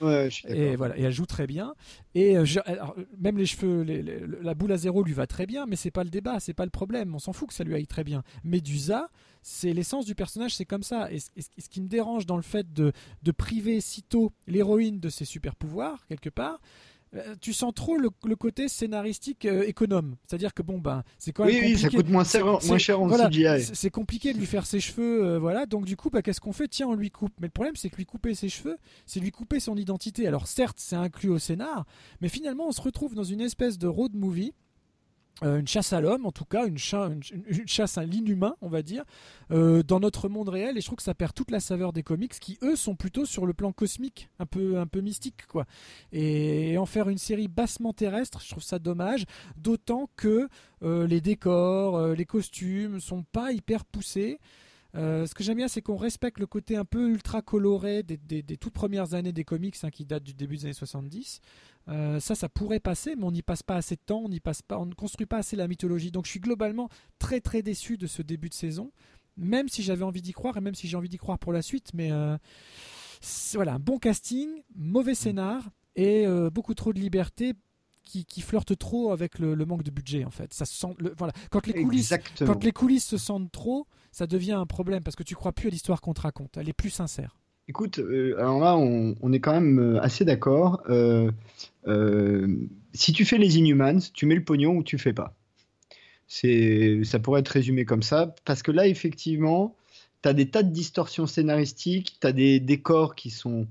Ouais, 0.00 0.26
je 0.30 0.34
suis 0.34 0.48
d'accord. 0.48 0.62
et 0.62 0.76
voilà, 0.76 0.98
et 0.98 1.02
elle 1.02 1.12
joue 1.12 1.26
très 1.26 1.46
bien. 1.46 1.74
Et 2.14 2.36
je- 2.44 2.60
alors, 2.66 2.94
même 3.18 3.38
les 3.38 3.46
cheveux, 3.46 3.82
les- 3.82 4.02
les- 4.02 4.20
la 4.42 4.54
boule 4.66 4.72
à 4.72 4.78
zéro 4.78 5.02
lui 5.04 5.12
va 5.12 5.26
très 5.28 5.46
bien, 5.46 5.64
mais 5.66 5.76
c'est 5.76 5.90
pas 5.92 6.02
le 6.02 6.10
débat, 6.10 6.40
c'est 6.40 6.52
pas 6.54 6.64
le 6.64 6.70
problème. 6.70 7.14
On 7.14 7.18
s'en 7.20 7.32
fout 7.32 7.48
que 7.48 7.54
ça 7.54 7.62
lui 7.62 7.74
aille 7.74 7.86
très 7.86 8.02
bien. 8.04 8.22
Médusa, 8.42 9.10
c'est 9.42 9.72
l'essence 9.72 10.06
du 10.06 10.14
personnage, 10.16 10.56
c'est 10.56 10.64
comme 10.64 10.82
ça. 10.82 11.10
Et, 11.12 11.20
ce- 11.20 11.30
qui 11.70 11.80
me 11.80 11.88
dérange 11.88 12.26
dans 12.26 12.36
le 12.36 12.42
fait 12.42 12.72
de, 12.72 12.92
de 13.22 13.30
priver 13.32 13.80
sitôt 13.80 14.32
l'héroïne 14.48 14.98
de 14.98 15.08
ses 15.08 15.24
super 15.24 15.54
pouvoirs 15.54 16.04
quelque 16.08 16.30
part. 16.30 16.58
Euh, 17.14 17.34
Tu 17.40 17.52
sens 17.52 17.72
trop 17.74 17.96
le, 17.96 18.10
le 18.24 18.36
côté 18.36 18.68
scénaristique 18.68 19.44
euh, 19.46 19.62
économe, 19.66 20.16
c'est-à-dire 20.26 20.52
que 20.54 20.62
bon 20.62 20.78
ben 20.78 21.02
c'est 21.18 21.32
quand 21.32 21.44
même 21.44 21.54
Oui, 21.54 21.60
oui, 21.62 21.78
ça 21.78 21.82
compliqué. 21.88 21.96
coûte 22.02 22.12
moins 22.12 22.24
cher- 22.24 22.44
moins 22.46 22.60
en 23.04 23.06
voilà, 23.06 23.28
CGI. 23.28 23.62
c'est- 23.62 23.74
C'est 23.74 23.90
compliqué 23.90 24.32
de 24.32 24.38
lui 24.38 24.46
faire 24.46 24.66
ses 24.66 24.80
cheveux, 24.80 25.24
euh, 25.24 25.38
voilà. 25.38 25.66
Donc 25.66 25.84
du 25.84 25.96
coup, 25.96 26.10
bah, 26.10 26.22
qu'est-ce 26.22 26.40
qu'on 26.40 26.52
fait? 26.52 26.68
Tiens, 26.68 26.88
on 26.88 26.94
lui 26.94 27.10
coupe. 27.10 27.32
Mais 27.40 27.46
le 27.46 27.52
problème, 27.52 27.76
c'est 27.76 27.90
que 27.90 27.96
lui 27.96 28.06
couper 28.06 28.34
ses 28.34 28.48
cheveux, 28.48 28.76
c'est 29.06 29.20
lui 29.20 29.30
couper 29.30 29.60
son 29.60 29.76
identité. 29.76 30.26
Alors 30.26 30.46
certes, 30.46 30.78
c'est 30.80 30.96
inclus 30.96 31.28
au 31.30 31.38
scénar, 31.38 31.84
mais 32.20 32.28
finalement, 32.28 32.66
on 32.68 32.72
se 32.72 32.80
retrouve 32.80 33.14
dans 33.14 33.24
une 33.24 33.40
espèce 33.40 33.78
de 33.78 33.86
road 33.86 34.14
movie. 34.14 34.52
Euh, 35.42 35.58
une 35.60 35.68
chasse 35.68 35.92
à 35.92 36.00
l'homme, 36.00 36.24
en 36.24 36.32
tout 36.32 36.44
cas, 36.46 36.66
une, 36.66 36.78
cha- 36.78 37.06
une- 37.08 37.20
une- 37.32 37.60
une 37.60 37.68
chasse 37.68 37.98
à 37.98 38.04
l'inhumain, 38.04 38.54
on 38.62 38.68
va 38.68 38.82
dire, 38.82 39.04
euh, 39.50 39.82
dans 39.82 40.00
notre 40.00 40.28
monde 40.28 40.48
réel. 40.48 40.78
Et 40.78 40.80
je 40.80 40.86
trouve 40.86 40.96
que 40.96 41.02
ça 41.02 41.14
perd 41.14 41.34
toute 41.34 41.50
la 41.50 41.60
saveur 41.60 41.92
des 41.92 42.02
comics, 42.02 42.32
qui 42.40 42.58
eux 42.62 42.74
sont 42.76 42.94
plutôt 42.94 43.26
sur 43.26 43.44
le 43.44 43.52
plan 43.52 43.70
cosmique, 43.72 44.30
un 44.38 44.46
peu, 44.46 44.78
un 44.78 44.86
peu 44.86 45.00
mystique, 45.00 45.46
quoi. 45.46 45.66
Et, 46.12 46.78
en 46.78 46.86
faire 46.86 47.08
une 47.08 47.18
série 47.18 47.48
bassement 47.48 47.92
terrestre, 47.92 48.40
je 48.42 48.50
trouve 48.50 48.62
ça 48.62 48.78
dommage. 48.78 49.24
D'autant 49.56 50.08
que 50.16 50.48
euh, 50.82 51.06
les 51.06 51.20
décors, 51.20 52.08
les 52.14 52.24
costumes 52.24 53.00
sont 53.00 53.22
pas 53.24 53.52
hyper 53.52 53.84
poussés. 53.84 54.38
Euh, 54.96 55.26
ce 55.26 55.34
que 55.34 55.44
j'aime 55.44 55.58
bien, 55.58 55.68
c'est 55.68 55.82
qu'on 55.82 55.96
respecte 55.96 56.38
le 56.38 56.46
côté 56.46 56.76
un 56.76 56.84
peu 56.84 57.10
ultra 57.10 57.42
coloré 57.42 58.02
des, 58.02 58.42
toutes 58.56 58.72
premières 58.72 59.14
années 59.14 59.32
des 59.32 59.44
comics 59.44 59.76
hein, 59.82 59.90
qui 59.90 60.04
datent 60.04 60.24
du 60.24 60.34
début 60.34 60.56
des 60.56 60.64
années 60.64 60.72
70. 60.72 61.40
Euh, 61.88 62.18
ça, 62.18 62.34
ça 62.34 62.48
pourrait 62.48 62.80
passer, 62.80 63.14
mais 63.16 63.24
on 63.24 63.30
n'y 63.30 63.42
passe 63.42 63.62
pas 63.62 63.76
assez 63.76 63.96
de 63.96 64.00
temps, 64.04 64.22
on 64.24 64.28
n'y 64.28 64.40
passe 64.40 64.62
pas, 64.62 64.78
on 64.78 64.86
ne 64.86 64.94
construit 64.94 65.26
pas 65.26 65.38
assez 65.38 65.56
la 65.56 65.68
mythologie. 65.68 66.10
Donc, 66.10 66.24
je 66.24 66.30
suis 66.30 66.40
globalement 66.40 66.88
très 67.18 67.40
très 67.40 67.62
déçu 67.62 67.98
de 67.98 68.06
ce 68.06 68.22
début 68.22 68.48
de 68.48 68.54
saison, 68.54 68.90
même 69.36 69.68
si 69.68 69.82
j'avais 69.82 70.04
envie 70.04 70.22
d'y 70.22 70.32
croire 70.32 70.56
et 70.56 70.60
même 70.60 70.74
si 70.74 70.88
j'ai 70.88 70.96
envie 70.96 71.10
d'y 71.10 71.18
croire 71.18 71.38
pour 71.38 71.52
la 71.52 71.62
suite. 71.62 71.90
Mais 71.92 72.10
euh, 72.10 72.36
voilà, 73.54 73.78
bon 73.78 73.98
casting, 73.98 74.48
mauvais 74.74 75.14
scénar 75.14 75.62
et 75.94 76.26
beaucoup 76.52 76.74
trop 76.74 76.92
de 76.92 77.00
liberté. 77.00 77.54
Qui, 78.08 78.24
qui 78.24 78.40
flirte 78.40 78.78
trop 78.78 79.10
avec 79.10 79.40
le, 79.40 79.54
le 79.56 79.66
manque 79.66 79.82
de 79.82 79.90
budget 79.90 80.24
en 80.24 80.30
fait. 80.30 80.54
Ça 80.54 80.64
se 80.64 80.74
sent, 80.74 80.94
le- 80.98 81.12
voilà. 81.18 81.32
Quand 81.50 81.66
les 81.66 81.74
coulisses, 81.82 82.12
Exactement. 82.12 82.52
quand 82.52 82.62
les 82.64 82.70
coulisses 82.70 83.04
se 83.04 83.18
sentent 83.18 83.50
trop, 83.50 83.88
ça 84.12 84.28
devient 84.28 84.52
un 84.52 84.64
problème 84.64 85.02
parce 85.02 85.16
que 85.16 85.24
tu 85.24 85.34
crois 85.34 85.52
plus 85.52 85.66
à 85.66 85.70
l'histoire 85.70 86.00
qu'on 86.00 86.14
te 86.14 86.20
raconte. 86.20 86.56
Elle 86.56 86.68
est 86.68 86.72
plus 86.72 86.90
sincère. 86.90 87.36
Écoute, 87.68 87.98
euh, 87.98 88.38
alors 88.38 88.60
là, 88.60 88.76
on, 88.76 89.16
on 89.20 89.32
est 89.32 89.40
quand 89.40 89.52
même 89.52 89.80
euh, 89.80 90.00
assez 90.00 90.24
d'accord. 90.24 90.84
Euh, 90.88 91.32
euh, 91.88 92.46
si 92.94 93.12
tu 93.12 93.24
fais 93.24 93.38
les 93.38 93.58
Inhumans, 93.58 93.98
tu 94.14 94.24
mets 94.24 94.36
le 94.36 94.44
pognon 94.44 94.76
ou 94.76 94.84
tu 94.84 94.98
fais 94.98 95.12
pas. 95.12 95.34
C'est, 96.28 97.00
ça 97.04 97.18
pourrait 97.18 97.40
être 97.40 97.48
résumé 97.48 97.84
comme 97.84 98.02
ça, 98.04 98.34
parce 98.44 98.62
que 98.62 98.70
là, 98.70 98.86
effectivement, 98.86 99.74
tu 100.22 100.28
as 100.28 100.32
des 100.32 100.48
tas 100.48 100.62
de 100.62 100.70
distorsions 100.72 101.26
scénaristiques, 101.26 102.18
tu 102.20 102.26
as 102.26 102.32
des 102.32 102.60
décors 102.60 103.16
qui 103.16 103.30
sont 103.30 103.66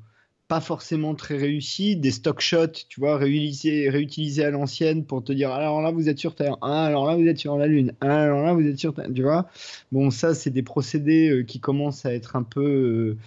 pas 0.47 0.61
forcément 0.61 1.15
très 1.15 1.37
réussis, 1.37 1.95
des 1.95 2.11
stock 2.11 2.39
shots, 2.39 2.85
tu 2.87 2.99
vois, 2.99 3.17
réutilisés, 3.17 4.45
à 4.45 4.51
l'ancienne 4.51 5.03
pour 5.03 5.23
te 5.23 5.33
dire 5.33 5.51
alors 5.51 5.81
là 5.81 5.89
vous 5.89 6.07
êtes 6.07 6.19
sur 6.19 6.35
Terre, 6.35 6.57
alors 6.61 7.07
là 7.07 7.15
vous 7.15 7.25
êtes 7.25 7.39
sur 7.39 7.57
la 7.57 7.65
Lune, 7.65 7.93
alors 7.99 8.43
là 8.43 8.53
vous 8.53 8.65
êtes 8.67 8.77
sur 8.77 8.93
Terre, 8.93 9.07
tu 9.13 9.23
vois. 9.23 9.47
Bon, 9.91 10.11
ça 10.11 10.35
c'est 10.35 10.51
des 10.51 10.61
procédés 10.61 11.29
euh, 11.29 11.43
qui 11.43 11.59
commencent 11.59 12.05
à 12.05 12.13
être 12.13 12.35
un 12.35 12.43
peu 12.43 12.61
euh, 12.63 13.17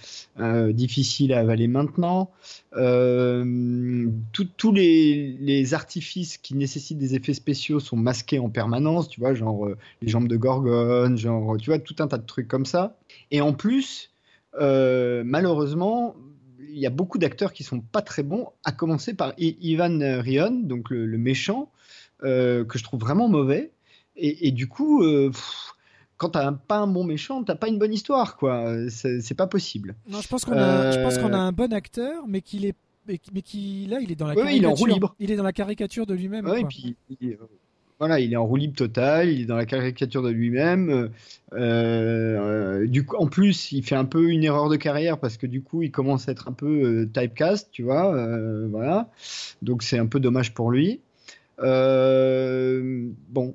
euh, 0.41 0.73
difficiles 0.73 1.33
à 1.33 1.41
avaler 1.41 1.67
maintenant. 1.67 2.31
Euh, 2.77 4.09
tous 4.33 4.73
les, 4.73 5.37
les 5.41 5.75
artifices 5.75 6.39
qui 6.39 6.55
nécessitent 6.55 6.99
des 6.99 7.17
effets 7.17 7.35
spéciaux 7.35 7.81
sont 7.81 7.97
masqués 7.97 8.39
en 8.39 8.49
permanence, 8.49 9.09
tu 9.09 9.19
vois, 9.21 9.35
genre 9.35 9.69
les 10.03 10.09
jambes 10.09 10.29
de 10.29 10.37
Gorgone, 10.37 11.17
genre, 11.17 11.57
tu 11.57 11.71
vois, 11.71 11.81
tout 11.81 11.97
un 11.99 12.07
tas 12.07 12.19
de 12.19 12.27
trucs 12.27 12.47
comme 12.47 12.67
ça. 12.67 12.97
Et 13.33 13.41
en 13.41 13.55
plus, 13.55 14.13
malheureusement, 14.55 16.15
il 16.71 16.79
y 16.79 16.87
a 16.87 16.91
beaucoup 16.91 17.19
d'acteurs 17.19 17.53
qui 17.53 17.65
sont 17.65 17.81
pas 17.81 18.03
très 18.03 18.23
bons, 18.23 18.49
à 18.65 18.73
commencer 18.73 19.15
par 19.15 19.33
I- 19.39 19.57
Ivan 19.61 19.99
Rion, 20.21 20.51
donc 20.63 20.91
le, 20.91 21.07
le 21.07 21.19
méchant, 21.19 21.71
euh, 22.25 22.65
que 22.65 22.79
je 22.79 22.85
trouve 22.85 23.01
vraiment 23.01 23.29
mauvais. 23.29 23.73
Et, 24.17 24.49
et 24.49 24.51
du 24.51 24.69
coup, 24.69 25.03
euh, 25.03 25.31
pff, 25.31 25.73
quand 26.17 26.31
t'as 26.31 26.51
pas 26.53 26.79
un 26.79 26.87
bon 26.89 27.05
méchant, 27.05 27.45
t'as 27.45 27.55
pas 27.55 27.69
une 27.69 27.79
bonne 27.79 27.93
histoire, 27.95 28.37
quoi. 28.37 28.75
C'est 28.89 29.37
pas 29.37 29.47
possible. 29.47 29.95
Non, 30.09 30.21
je 30.21 30.29
pense 30.29 30.45
qu'on 30.45 30.53
a, 30.59 30.91
je 30.91 30.99
pense 31.01 31.17
Euh, 31.17 31.21
qu'on 31.23 31.33
a 31.33 31.39
un 31.39 31.53
bon 31.53 31.73
acteur, 31.73 32.25
mais 32.27 32.41
qu'il 32.41 32.65
est, 32.67 32.75
mais 33.07 33.19
qui 33.43 33.87
là, 33.89 34.01
il 34.01 34.11
est 34.13 34.17
dans 34.17 34.27
la 34.27 34.35
Ouais, 34.35 34.43
ouais, 34.43 34.57
il 34.57 34.65
est 34.65 34.67
en 34.67 34.71
caricature. 34.71 34.87
roue 34.87 34.95
libre. 34.95 35.15
Il 35.21 35.31
est 35.31 35.37
dans 35.37 35.45
la 35.45 35.53
caricature 35.53 36.07
de 36.07 36.15
lui-même. 36.15 36.47
Ouais, 36.47 36.63
et 36.63 36.65
puis, 36.65 36.97
il- 37.21 37.33
euh, 37.35 37.37
voilà, 37.99 38.21
il 38.21 38.33
est 38.33 38.37
en 38.37 38.47
roue 38.47 38.57
libre 38.57 38.77
total, 38.77 39.29
il 39.29 39.43
est 39.43 39.47
dans 39.47 39.57
la 39.57 39.67
caricature 39.67 40.23
de 40.23 40.31
lui-même. 40.31 40.89
euh, 40.91 41.09
euh, 41.55 42.87
du 42.87 43.05
en 43.17 43.27
plus, 43.27 43.73
il 43.73 43.83
fait 43.83 43.97
un 43.97 44.05
peu 44.05 44.31
une 44.31 44.45
erreur 44.45 44.69
de 44.69 44.77
carrière 44.77 45.19
parce 45.19 45.37
que 45.37 45.47
du 45.47 45.63
coup, 45.63 45.83
il 45.83 45.91
commence 45.91 46.29
à 46.29 46.33
être 46.33 46.49
un 46.49 46.53
peu 46.53 46.67
euh, 46.67 47.07
typecast, 47.13 47.71
tu 47.73 47.83
vois. 47.83 48.15
voilà. 48.69 49.11
Donc, 49.63 49.83
c'est 49.83 49.99
un 49.99 50.07
peu 50.07 50.21
dommage 50.21 50.55
pour 50.55 50.71
lui. 50.71 51.01
Bon. 51.59 53.55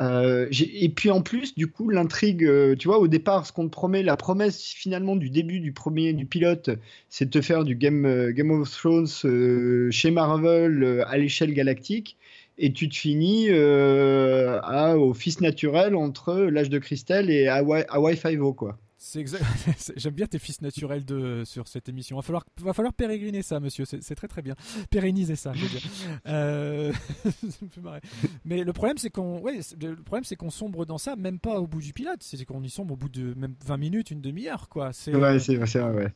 Et 0.00 0.88
puis 0.94 1.10
en 1.10 1.20
plus, 1.20 1.54
du 1.54 1.66
coup, 1.66 1.90
l'intrigue, 1.90 2.48
tu 2.78 2.88
vois, 2.88 2.98
au 2.98 3.08
départ, 3.08 3.46
ce 3.46 3.52
qu'on 3.52 3.64
te 3.64 3.70
promet, 3.70 4.02
la 4.02 4.16
promesse 4.16 4.62
finalement 4.62 5.16
du 5.16 5.28
début 5.28 5.60
du 5.60 5.72
premier, 5.72 6.12
du 6.12 6.24
pilote, 6.24 6.70
c'est 7.10 7.26
de 7.26 7.30
te 7.30 7.40
faire 7.40 7.64
du 7.64 7.74
Game, 7.74 8.04
of 8.06 8.70
Thrones 8.70 9.90
chez 9.90 10.10
Marvel 10.12 11.04
à 11.08 11.18
l'échelle 11.18 11.52
galactique. 11.52 12.16
Et 12.58 12.72
tu 12.72 12.88
te 12.88 12.94
finis 12.94 13.46
euh, 13.48 14.60
à- 14.62 14.96
au 14.96 15.14
fils 15.14 15.40
naturel 15.40 15.94
entre 15.96 16.34
l'âge 16.34 16.68
de 16.70 16.78
cristal 16.78 17.30
et 17.30 17.48
Hawaii, 17.48 17.84
Hawaii 17.88 18.16
Five-O, 18.16 18.52
quoi. 18.52 18.78
C'est 19.04 19.18
exact. 19.18 19.42
J'aime 19.96 20.14
bien 20.14 20.26
tes 20.26 20.38
fils 20.38 20.60
naturels 20.62 21.04
de 21.04 21.42
sur 21.44 21.66
cette 21.66 21.88
émission. 21.88 22.14
Va 22.16 22.22
falloir, 22.22 22.44
va 22.60 22.72
falloir 22.72 22.92
pérégriner 22.94 23.42
ça, 23.42 23.58
monsieur. 23.58 23.84
C'est 23.84 24.14
très 24.14 24.28
très 24.28 24.42
bien. 24.42 24.54
Pérenniser 24.90 25.34
ça. 25.34 25.52
Je 25.54 25.62
veux 25.62 25.68
dire. 25.68 25.82
Euh. 26.28 26.92
Mais 28.44 28.62
le 28.64 28.72
problème, 28.72 28.98
c'est 28.98 29.10
qu'on, 29.10 29.40
ouais, 29.40 29.58
le 29.80 29.96
problème, 29.96 30.24
c'est 30.24 30.36
qu'on 30.36 30.50
sombre 30.50 30.84
dans 30.86 30.98
ça, 30.98 31.16
même 31.16 31.38
pas 31.38 31.58
au 31.60 31.66
bout 31.66 31.80
du 31.80 31.92
pilote. 31.92 32.20
C'est 32.20 32.44
qu'on 32.44 32.62
y 32.62 32.70
sombre 32.70 32.94
au 32.94 32.96
bout 32.96 33.08
de 33.08 33.34
même 33.34 33.54
20 33.66 33.76
minutes, 33.76 34.10
une 34.10 34.20
demi-heure, 34.20 34.68
quoi. 34.68 34.92
C'est 34.92 35.12
Ouais, 35.12 35.18
vrai, 35.18 35.38
c'est 35.40 35.56
vrai, 35.56 35.90
ouais. 35.94 36.12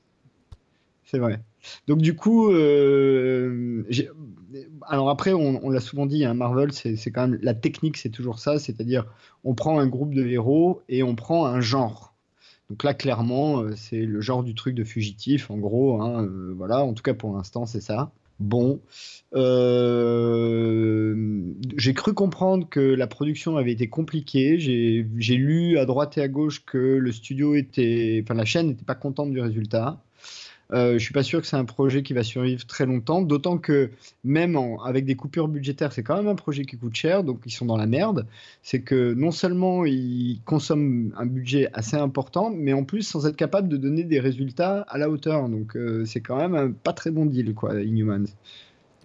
C'est 1.06 1.18
vrai. 1.18 1.40
Donc 1.86 1.98
du 1.98 2.16
coup, 2.16 2.50
euh, 2.50 3.84
alors 4.88 5.08
après, 5.08 5.32
on, 5.32 5.70
l'a 5.70 5.80
souvent 5.80 6.04
dit, 6.04 6.24
hein, 6.24 6.34
Marvel, 6.34 6.72
c'est 6.72 6.96
quand 7.12 7.28
même 7.28 7.38
la 7.42 7.54
technique, 7.54 7.96
c'est 7.96 8.10
toujours 8.10 8.40
ça, 8.40 8.58
c'est-à-dire 8.58 9.06
on 9.44 9.54
prend 9.54 9.78
un 9.78 9.86
groupe 9.86 10.14
de 10.14 10.26
héros 10.26 10.82
et 10.88 11.04
on 11.04 11.14
prend 11.14 11.46
un 11.46 11.60
genre. 11.60 12.12
Donc 12.70 12.82
là, 12.82 12.92
clairement, 12.92 13.60
euh, 13.60 13.76
c'est 13.76 14.04
le 14.04 14.20
genre 14.20 14.42
du 14.42 14.54
truc 14.56 14.74
de 14.74 14.82
fugitif, 14.82 15.48
en 15.52 15.58
gros. 15.58 16.02
hein, 16.02 16.24
euh, 16.24 16.52
voilà, 16.56 16.82
en 16.82 16.92
tout 16.92 17.04
cas 17.04 17.14
pour 17.14 17.36
l'instant, 17.36 17.66
c'est 17.66 17.80
ça. 17.80 18.10
Bon, 18.40 18.80
j'ai 21.76 21.94
cru 21.94 22.12
comprendre 22.14 22.68
que 22.68 22.80
la 22.80 23.06
production 23.06 23.56
avait 23.56 23.72
été 23.72 23.88
compliquée. 23.88 24.58
J'ai 24.58 25.36
lu 25.36 25.78
à 25.78 25.86
droite 25.86 26.18
et 26.18 26.22
à 26.22 26.28
gauche 26.28 26.64
que 26.64 26.76
le 26.76 27.12
studio 27.12 27.54
était, 27.54 28.20
enfin 28.24 28.34
la 28.34 28.44
chaîne 28.44 28.66
n'était 28.66 28.84
pas 28.84 28.96
contente 28.96 29.30
du 29.30 29.40
résultat. 29.40 30.02
Euh, 30.72 30.94
je 30.94 30.98
suis 30.98 31.12
pas 31.12 31.22
sûr 31.22 31.40
que 31.40 31.46
c'est 31.46 31.56
un 31.56 31.64
projet 31.64 32.02
qui 32.02 32.12
va 32.12 32.24
survivre 32.24 32.66
très 32.66 32.86
longtemps, 32.86 33.22
d'autant 33.22 33.58
que 33.58 33.90
même 34.24 34.58
avec 34.84 35.04
des 35.04 35.14
coupures 35.14 35.48
budgétaires, 35.48 35.92
c'est 35.92 36.02
quand 36.02 36.16
même 36.16 36.28
un 36.28 36.34
projet 36.34 36.64
qui 36.64 36.76
coûte 36.76 36.94
cher, 36.94 37.22
donc 37.22 37.40
ils 37.46 37.52
sont 37.52 37.66
dans 37.66 37.76
la 37.76 37.86
merde. 37.86 38.26
C'est 38.62 38.80
que 38.80 39.14
non 39.14 39.30
seulement 39.30 39.84
ils 39.84 40.40
consomment 40.44 41.12
un 41.16 41.26
budget 41.26 41.68
assez 41.72 41.96
important, 41.96 42.50
mais 42.50 42.72
en 42.72 42.84
plus 42.84 43.02
sans 43.02 43.26
être 43.26 43.36
capable 43.36 43.68
de 43.68 43.76
donner 43.76 44.04
des 44.04 44.20
résultats 44.20 44.80
à 44.88 44.98
la 44.98 45.08
hauteur. 45.08 45.48
Donc 45.48 45.76
euh, 45.76 46.04
c'est 46.04 46.20
quand 46.20 46.36
même 46.36 46.54
un 46.54 46.70
pas 46.72 46.92
très 46.92 47.10
bon 47.10 47.26
deal, 47.26 47.54
quoi, 47.54 47.80
Inhumans. 47.80 48.26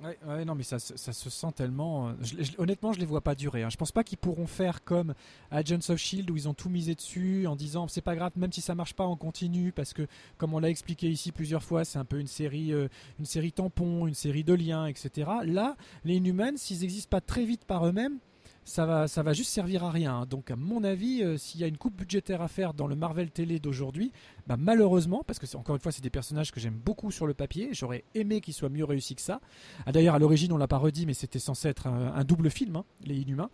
Ouais, 0.04 0.46
non, 0.46 0.56
mais 0.56 0.64
ça, 0.64 0.80
se- 0.80 0.98
ça 0.98 1.14
se 1.14 1.30
sent 1.30 1.52
tellement. 1.56 2.10
euh, 2.10 2.14
je- 2.22 2.42
je- 2.44 2.52
honnêtement, 2.58 2.92
je 2.92 3.00
les 3.00 3.06
vois 3.06 3.22
pas 3.22 3.36
durer. 3.36 3.62
hein. 3.62 3.70
Je 3.70 3.78
pense 3.78 3.92
pas 3.92 4.04
qu'ils 4.04 4.18
pourront 4.18 4.48
faire 4.48 4.84
comme 4.84 5.14
Agents 5.52 5.90
of 5.90 5.98
Shield 5.98 6.30
où 6.32 6.36
ils 6.36 6.50
ont 6.50 6.56
tout 6.56 6.70
misé 6.70 6.96
dessus 6.96 7.46
en 7.46 7.56
disant 7.56 7.88
c'est 7.88 8.02
pas 8.02 8.16
grave, 8.16 8.32
même 8.36 8.52
si 8.52 8.62
ça 8.62 8.74
marche 8.74 8.94
pas, 8.96 9.06
on 9.06 9.16
continue 9.16 9.72
parce 9.72 9.94
que, 9.94 10.08
comme 10.38 10.54
on 10.56 10.60
l'a 10.60 10.70
expliqué 10.70 11.08
ici 11.10 11.32
plusieurs 11.32 11.62
fois, 11.64 11.86
c'est 11.86 12.00
un 12.00 12.06
peu 12.06 12.20
une 12.20 12.26
série, 12.28 12.74
euh, 12.74 12.88
une 13.20 13.26
série 13.26 13.52
tampon, 13.52 14.08
une 14.08 14.16
série 14.16 14.44
de 14.44 14.54
liens, 14.56 14.88
etc. 14.88 15.30
Là, 15.46 15.78
les 16.04 16.16
Inhumans, 16.16 16.58
s'ils 16.58 16.80
n'existent 16.82 17.10
pas 17.10 17.22
très 17.22 17.46
vite 17.46 17.66
par 17.66 17.86
eux-mêmes, 17.86 18.18
ça 18.64 18.86
va, 18.86 19.08
ça 19.08 19.24
va 19.24 19.34
juste 19.34 19.50
servir 19.50 19.84
à 19.84 19.92
rien. 19.92 20.26
Donc, 20.30 20.52
à 20.52 20.56
mon 20.56 20.84
avis, 20.84 21.24
euh, 21.24 21.38
s'il 21.38 21.62
y 21.62 21.64
a 21.64 21.68
une 21.68 21.78
coupe 21.78 21.96
budgétaire 21.98 22.42
à 22.42 22.48
faire 22.48 22.74
dans 22.74 22.88
le 22.88 22.96
Marvel 22.96 23.32
télé 23.32 23.60
d'aujourd'hui, 23.60 24.12
bah, 24.48 24.56
malheureusement, 24.58 25.24
parce 25.26 25.40
que 25.40 25.48
c'est 25.48 25.58
encore 25.58 25.76
une 25.76 25.82
fois, 25.82 25.92
c'est 25.92 26.04
des 26.04 26.10
personnages 26.10 26.52
que 26.52 26.60
j'aime 26.60 26.80
beaucoup 26.84 27.12
sur 27.12 27.28
le 27.28 27.34
papier, 27.34 27.70
j'aurais 27.74 28.04
aimé 28.16 28.40
qu'ils 28.42 28.54
soient 28.54 28.70
mieux 28.70 28.86
réussis 28.86 29.16
que 29.16 29.22
ça. 29.22 29.42
Ah, 29.86 29.92
D'ailleurs, 29.92 30.16
à 30.16 30.20
l'origine, 30.20 30.52
on 30.54 30.58
l'a 30.58 30.68
pas 30.68 30.78
redit, 30.78 31.06
mais 31.06 31.14
c'était 31.14 31.40
censé 31.40 31.70
être 31.70 31.88
un, 31.88 32.14
un 32.14 32.24
double 32.24 32.50
film, 32.50 32.76
hein, 32.76 32.86
Les 33.04 33.18
Inhumains. 33.20 33.50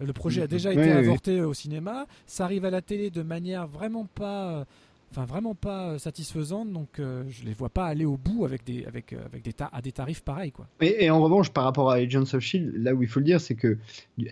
Le 0.00 0.12
projet 0.12 0.42
a 0.42 0.46
déjà 0.46 0.70
Oui, 0.70 0.76
été 0.76 0.92
oui, 0.92 0.96
avorté 0.96 1.38
euh, 1.38 1.48
au 1.48 1.54
cinéma. 1.54 2.06
Ça 2.26 2.44
arrive 2.44 2.64
à 2.64 2.70
la 2.70 2.82
télé 2.82 3.10
de 3.10 3.22
manière 3.22 3.66
vraiment 3.66 4.06
pas, 4.06 4.50
euh, 4.50 4.64
enfin 5.10 5.24
vraiment 5.24 5.54
pas 5.54 5.90
euh, 5.90 5.98
satisfaisante. 5.98 6.72
Donc, 6.72 6.98
euh, 6.98 7.24
je 7.28 7.44
les 7.44 7.52
vois 7.52 7.68
pas 7.68 7.86
aller 7.86 8.04
au 8.04 8.16
bout 8.16 8.44
avec 8.44 8.64
des, 8.64 8.84
avec, 8.86 9.12
euh, 9.12 9.24
avec 9.24 9.42
des 9.42 9.54
à 9.60 9.80
des 9.80 9.92
tarifs 9.92 10.22
pareils, 10.22 10.52
quoi. 10.52 10.66
Et, 10.80 11.10
en 11.10 11.20
revanche, 11.20 11.50
par 11.50 11.64
rapport 11.64 11.90
à 11.90 11.94
Agents 11.94 12.22
of 12.32 12.40
Shield, 12.40 12.74
là 12.76 12.94
où 12.94 13.02
il 13.02 13.08
faut 13.08 13.20
le 13.20 13.24
dire, 13.24 13.40
c'est 13.40 13.54
que 13.54 13.78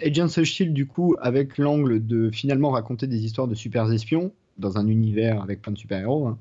Agents 0.03 0.25
of 0.25 0.45
Shield, 0.45 0.73
du 0.73 0.87
coup, 0.87 1.17
avec 1.21 1.59
l'angle 1.59 2.07
de 2.07 2.31
finalement 2.31 2.71
raconter 2.71 3.07
des 3.07 3.25
histoires 3.25 3.49
de 3.49 3.55
super 3.55 3.91
espions 3.93 4.33
dans 4.59 4.79
un 4.79 4.89
univers 4.89 5.43
avec 5.43 5.61
plein 5.61 5.73
de 5.73 5.79
super-héros, 5.79 6.29
hein, 6.29 6.39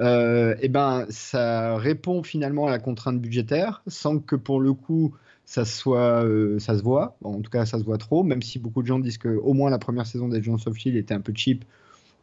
euh, 0.00 0.56
et 0.60 0.68
ben 0.68 1.06
ça 1.10 1.76
répond 1.76 2.24
finalement 2.24 2.66
à 2.66 2.70
la 2.70 2.80
contrainte 2.80 3.20
budgétaire, 3.20 3.82
sans 3.86 4.18
que 4.18 4.34
pour 4.34 4.58
le 4.58 4.72
coup 4.72 5.14
ça 5.44 5.64
soit, 5.64 6.24
euh, 6.24 6.58
ça 6.58 6.78
se 6.78 6.82
voit. 6.82 7.16
En 7.22 7.40
tout 7.40 7.50
cas, 7.50 7.66
ça 7.66 7.78
se 7.78 7.84
voit 7.84 7.98
trop, 7.98 8.22
même 8.22 8.42
si 8.42 8.58
beaucoup 8.58 8.82
de 8.82 8.86
gens 8.86 8.98
disent 8.98 9.18
que 9.18 9.28
au 9.28 9.52
moins 9.52 9.70
la 9.70 9.78
première 9.78 10.06
saison 10.06 10.28
d'Agents 10.28 10.56
of 10.66 10.76
Shield 10.76 10.96
était 10.96 11.14
un 11.14 11.20
peu 11.20 11.32
cheap. 11.34 11.64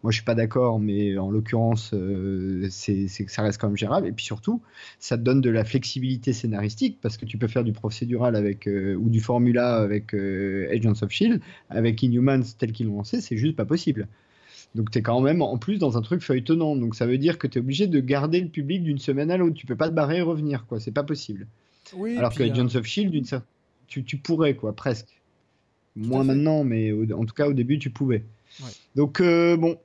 Moi, 0.02 0.12
je 0.12 0.16
suis 0.18 0.24
pas 0.24 0.36
d'accord, 0.36 0.80
mais 0.80 1.18
en 1.18 1.30
l'occurrence, 1.30 1.92
euh, 1.94 2.68
c'est 2.70 3.10
c'est 3.10 3.26
que 3.26 3.32
ça 3.32 3.42
reste 3.42 3.60
quand 3.60 3.68
même 3.68 3.76
gérable. 3.76 4.08
Et 4.08 4.14
puis 4.14 4.24
surtout, 4.24 4.62
ça 4.98 5.18
te 5.18 5.24
donne 5.24 5.42
de 5.42 5.50
la 5.50 5.66
flexibilité 5.66 6.32
scénaristique 6.32 7.00
parce 7.02 7.18
que 7.18 7.26
tu 7.26 7.38
peux 7.38 7.48
faire 7.48 7.66
du 7.66 7.74
procédural 7.74 8.38
avec 8.38 8.68
euh, 8.68 8.96
ou 8.96 9.10
du 9.10 9.20
formula 9.20 9.76
avec 9.76 10.14
euh, 10.14 10.70
Agents 10.72 10.94
of 11.02 11.10
Shield, 11.12 11.42
avec 11.70 12.02
Inhumans 12.02 12.44
tel 12.58 12.72
qu'ils 12.72 12.88
l'ont 12.88 12.98
lancé, 12.98 13.20
c'est 13.20 13.36
juste 13.36 13.58
pas 13.58 13.66
possible. 13.66 14.08
Donc 14.76 14.90
tu 14.92 15.00
es 15.00 15.02
quand 15.02 15.20
même 15.20 15.42
en 15.42 15.58
plus 15.58 15.80
dans 15.80 15.98
un 15.98 16.02
truc 16.02 16.22
feuilletonnant. 16.22 16.78
Donc 16.78 16.96
ça 16.96 17.06
veut 17.06 17.18
dire 17.18 17.38
que 17.38 17.48
tu 17.48 17.58
es 17.58 17.62
obligé 17.62 17.88
de 17.88 18.00
garder 18.00 18.40
le 18.40 18.48
public 18.48 18.84
d'une 18.84 19.00
semaine 19.00 19.32
à 19.32 19.38
l'autre. 19.38 19.56
Tu 19.56 19.66
peux 19.66 19.76
pas 19.76 19.90
te 19.90 19.94
barrer 19.94 20.18
et 20.20 20.22
revenir, 20.22 20.66
quoi. 20.66 20.80
C'est 20.80 20.92
pas 20.92 21.04
possible. 21.04 21.48
Oui, 21.94 22.16
Alors 22.18 22.34
que 22.34 22.44
Agents 22.44 22.76
of 22.76 22.86
Shield, 22.86 23.12
d'une 23.12 23.26
tu, 23.88 24.04
tu 24.04 24.18
pourrais, 24.18 24.54
quoi, 24.56 24.74
presque. 24.74 25.20
Moins 25.96 26.24
maintenant, 26.24 26.64
mais 26.64 26.92
au- 26.92 27.12
en 27.20 27.26
tout 27.26 27.34
cas 27.34 27.48
au 27.48 27.54
début 27.54 27.80
tu 27.80 27.90
pouvais. 27.90 28.24
Ouais. 28.62 28.70
Donc 28.96 29.22
euh, 29.22 29.58
bon, 29.58 29.78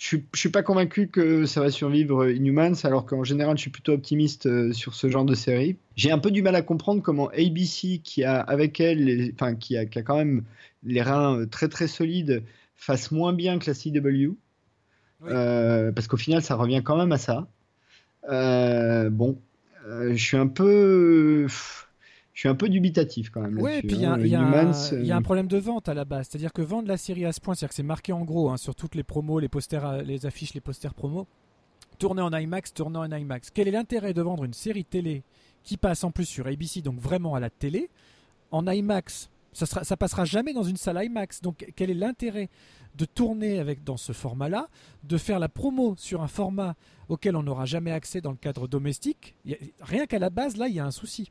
je 0.00 0.06
suis, 0.06 0.24
je 0.32 0.40
suis 0.40 0.48
pas 0.48 0.62
convaincu 0.62 1.08
que 1.08 1.44
ça 1.44 1.60
va 1.60 1.70
survivre 1.70 2.22
euh, 2.24 2.32
Inhumans, 2.32 2.72
alors 2.84 3.04
qu'en 3.04 3.22
général 3.22 3.58
je 3.58 3.60
suis 3.60 3.70
plutôt 3.70 3.92
optimiste 3.92 4.46
euh, 4.46 4.72
sur 4.72 4.94
ce 4.94 5.10
genre 5.10 5.26
de 5.26 5.34
série. 5.34 5.76
J'ai 5.94 6.10
un 6.10 6.18
peu 6.18 6.30
du 6.30 6.40
mal 6.40 6.54
à 6.54 6.62
comprendre 6.62 7.02
comment 7.02 7.28
ABC, 7.28 8.00
qui 8.02 8.24
a 8.24 8.40
avec 8.40 8.80
elle, 8.80 9.04
les- 9.04 9.30
enfin 9.34 9.54
qui 9.54 9.76
a, 9.76 9.84
qui 9.84 9.98
a 9.98 10.02
quand 10.02 10.16
même 10.16 10.42
les 10.84 11.02
reins 11.02 11.40
euh, 11.40 11.46
très 11.46 11.68
très 11.68 11.86
solides, 11.86 12.42
fasse 12.76 13.10
moins 13.10 13.34
bien 13.34 13.58
que 13.58 13.70
la 13.70 13.74
CW. 13.74 14.32
Euh, 15.28 15.92
parce 15.92 16.06
qu'au 16.08 16.16
final 16.16 16.40
ça 16.40 16.54
revient 16.54 16.80
quand 16.82 16.96
même 16.96 17.12
à 17.12 17.18
ça. 17.18 17.46
Euh, 18.30 19.10
bon, 19.10 19.38
euh, 19.86 20.12
je 20.16 20.24
suis 20.24 20.38
un 20.38 20.46
peu, 20.46 21.46
je 22.40 22.44
suis 22.46 22.48
un 22.48 22.54
peu 22.54 22.70
dubitatif 22.70 23.28
quand 23.28 23.42
même. 23.42 23.58
Oui, 23.60 23.82
puis 23.82 23.96
il 23.96 24.00
y, 24.00 24.06
a- 24.06 24.12
hein. 24.14 24.18
y 24.24 24.34
un- 24.34 24.72
il 25.02 25.06
y 25.06 25.12
a 25.12 25.14
euh, 25.14 25.18
un 25.18 25.20
problème 25.20 25.46
de 25.46 25.58
vente 25.58 25.90
à 25.90 25.94
la 25.94 26.06
base. 26.06 26.26
C'est-à-dire 26.30 26.54
que 26.54 26.62
vendre 26.62 26.88
la 26.88 26.96
série 26.96 27.26
à 27.26 27.32
ce 27.32 27.40
point, 27.40 27.54
c'est-à-dire 27.54 27.68
que 27.68 27.74
c'est 27.74 27.82
marqué 27.82 28.14
en 28.14 28.22
gros 28.24 28.48
hein, 28.48 28.56
sur 28.56 28.74
toutes 28.74 28.94
les 28.94 29.02
promos, 29.02 29.40
les 29.40 29.50
posters, 29.50 29.84
euh, 29.84 30.00
les 30.00 30.24
affiches, 30.24 30.54
les 30.54 30.62
posters 30.62 30.94
promos, 30.94 31.26
tourné 31.98 32.22
en 32.22 32.30
IMAX, 32.32 32.72
tourné 32.72 32.96
en 32.96 33.12
IMAX. 33.12 33.50
Quel 33.50 33.68
est 33.68 33.72
l'intérêt 33.72 34.14
de 34.14 34.22
vendre 34.22 34.44
une 34.44 34.54
série 34.54 34.86
télé 34.86 35.22
qui 35.64 35.76
passe 35.76 36.02
en 36.02 36.10
plus 36.12 36.24
sur 36.24 36.46
ABC, 36.46 36.80
donc 36.80 36.98
vraiment 36.98 37.34
à 37.34 37.40
la 37.40 37.50
télé, 37.50 37.90
en 38.52 38.66
IMAX? 38.66 39.28
Ça, 39.52 39.66
sera, 39.66 39.84
ça 39.84 39.98
passera 39.98 40.24
jamais 40.24 40.54
dans 40.54 40.62
une 40.62 40.78
salle 40.78 40.98
IMAX. 41.04 41.42
Donc 41.42 41.66
quel 41.76 41.90
est 41.90 41.94
l'intérêt 41.94 42.48
de 42.96 43.04
tourner 43.04 43.58
avec 43.58 43.84
dans 43.84 43.98
ce 43.98 44.12
format-là, 44.14 44.68
de 45.04 45.18
faire 45.18 45.40
la 45.40 45.50
promo 45.50 45.94
sur 45.98 46.22
un 46.22 46.26
format 46.28 46.74
auquel 47.10 47.36
on 47.36 47.42
n'aura 47.42 47.66
jamais 47.66 47.90
accès 47.90 48.22
dans 48.22 48.30
le 48.30 48.38
cadre 48.38 48.66
domestique? 48.66 49.34
A- 49.46 49.52
Rien 49.82 50.06
qu'à 50.06 50.18
la 50.18 50.30
base, 50.30 50.56
là, 50.56 50.68
il 50.68 50.74
y 50.74 50.80
a 50.80 50.86
un 50.86 50.90
souci. 50.90 51.30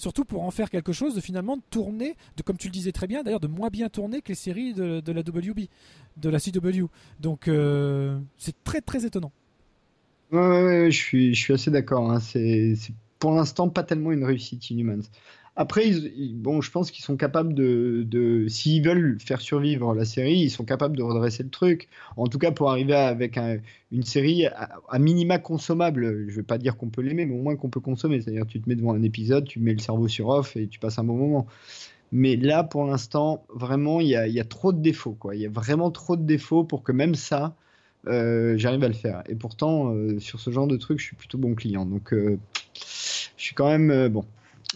Surtout 0.00 0.24
pour 0.24 0.44
en 0.44 0.50
faire 0.50 0.70
quelque 0.70 0.92
chose 0.94 1.14
de 1.14 1.20
finalement 1.20 1.58
de 1.58 1.62
tourner, 1.68 2.16
de, 2.38 2.42
comme 2.42 2.56
tu 2.56 2.68
le 2.68 2.72
disais 2.72 2.90
très 2.90 3.06
bien, 3.06 3.22
d'ailleurs 3.22 3.38
de 3.38 3.48
moins 3.48 3.68
bien 3.68 3.90
tourner 3.90 4.22
que 4.22 4.28
les 4.28 4.34
séries 4.34 4.72
de, 4.72 5.12
la 5.12 5.20
WB, 5.20 5.68
de 6.16 6.28
la 6.30 6.40
CW. 6.40 6.86
Donc 7.20 7.48
euh, 7.48 8.18
c'est 8.38 8.64
très 8.64 8.80
très 8.80 9.04
étonnant. 9.04 9.30
Ouais, 10.32 10.38
ouais, 10.38 10.62
ouais, 10.62 10.90
je 10.90 10.96
suis, 11.34 11.52
assez 11.52 11.70
d'accord. 11.70 12.10
hein. 12.10 12.18
C'est, 12.18 12.76
c'est 12.76 12.94
pour 13.18 13.32
l'instant 13.32 13.68
pas 13.68 13.82
tellement 13.82 14.10
une 14.10 14.24
réussite 14.24 14.70
Inhumans. 14.70 15.02
Après, 15.60 15.92
bon, 16.32 16.62
je 16.62 16.70
pense 16.70 16.90
qu'ils 16.90 17.04
sont 17.04 17.18
capables 17.18 17.52
de, 17.52 18.02
de 18.08 18.48
s'ils 18.48 18.82
veulent 18.82 19.18
faire 19.20 19.42
survivre 19.42 19.94
la 19.94 20.06
série, 20.06 20.38
ils 20.38 20.48
sont 20.48 20.64
capables 20.64 20.96
de 20.96 21.02
redresser 21.02 21.42
le 21.42 21.50
truc. 21.50 21.90
En 22.16 22.28
tout 22.28 22.38
cas, 22.38 22.50
pour 22.50 22.70
arriver 22.70 22.94
avec 22.94 23.36
un- 23.36 23.58
une 23.92 24.02
série 24.02 24.46
à, 24.46 24.98
minima 24.98 25.36
consommable. 25.36 26.30
Je 26.30 26.36
vais 26.36 26.42
pas 26.42 26.56
dire 26.56 26.78
qu'on 26.78 26.88
peut 26.88 27.02
l'aimer, 27.02 27.26
mais 27.26 27.34
au 27.34 27.42
moins 27.42 27.56
qu'on 27.56 27.68
peut 27.68 27.80
consommer. 27.80 28.22
C'est-à-dire, 28.22 28.46
tu 28.46 28.58
te 28.58 28.70
mets 28.70 28.74
devant 28.74 28.94
un 28.94 29.02
épisode, 29.02 29.44
tu 29.46 29.60
mets 29.60 29.74
le 29.74 29.80
cerveau 29.80 30.08
sur 30.08 30.28
off 30.28 30.56
et 30.56 30.66
tu 30.66 30.78
passes 30.78 30.98
un 30.98 31.04
bon 31.04 31.18
moment. 31.18 31.46
Mais 32.10 32.36
là, 32.36 32.64
pour 32.64 32.86
l'instant, 32.86 33.44
vraiment, 33.54 34.00
il 34.00 34.08
y 34.08 34.16
a, 34.16 34.44
trop 34.44 34.72
de 34.72 34.80
défauts. 34.80 35.18
Il 35.34 35.40
y 35.40 35.46
a 35.46 35.50
vraiment 35.50 35.90
trop 35.90 36.16
de 36.16 36.22
défauts 36.24 36.64
pour 36.64 36.82
que 36.82 36.92
même 36.92 37.14
ça, 37.14 37.54
euh, 38.06 38.54
j'arrive 38.56 38.84
à 38.84 38.88
le 38.88 38.94
faire. 38.94 39.24
Et 39.28 39.34
pourtant, 39.34 39.92
euh, 39.92 40.18
sur 40.20 40.40
ce 40.40 40.50
genre 40.50 40.66
de 40.66 40.78
truc, 40.78 41.00
je 41.00 41.04
suis 41.04 41.16
plutôt 41.16 41.36
bon 41.36 41.54
client. 41.54 41.84
Donc, 41.84 42.14
euh, 42.14 42.38
je 43.36 43.44
suis 43.44 43.54
quand 43.54 43.68
même 43.68 44.08
bon. 44.08 44.24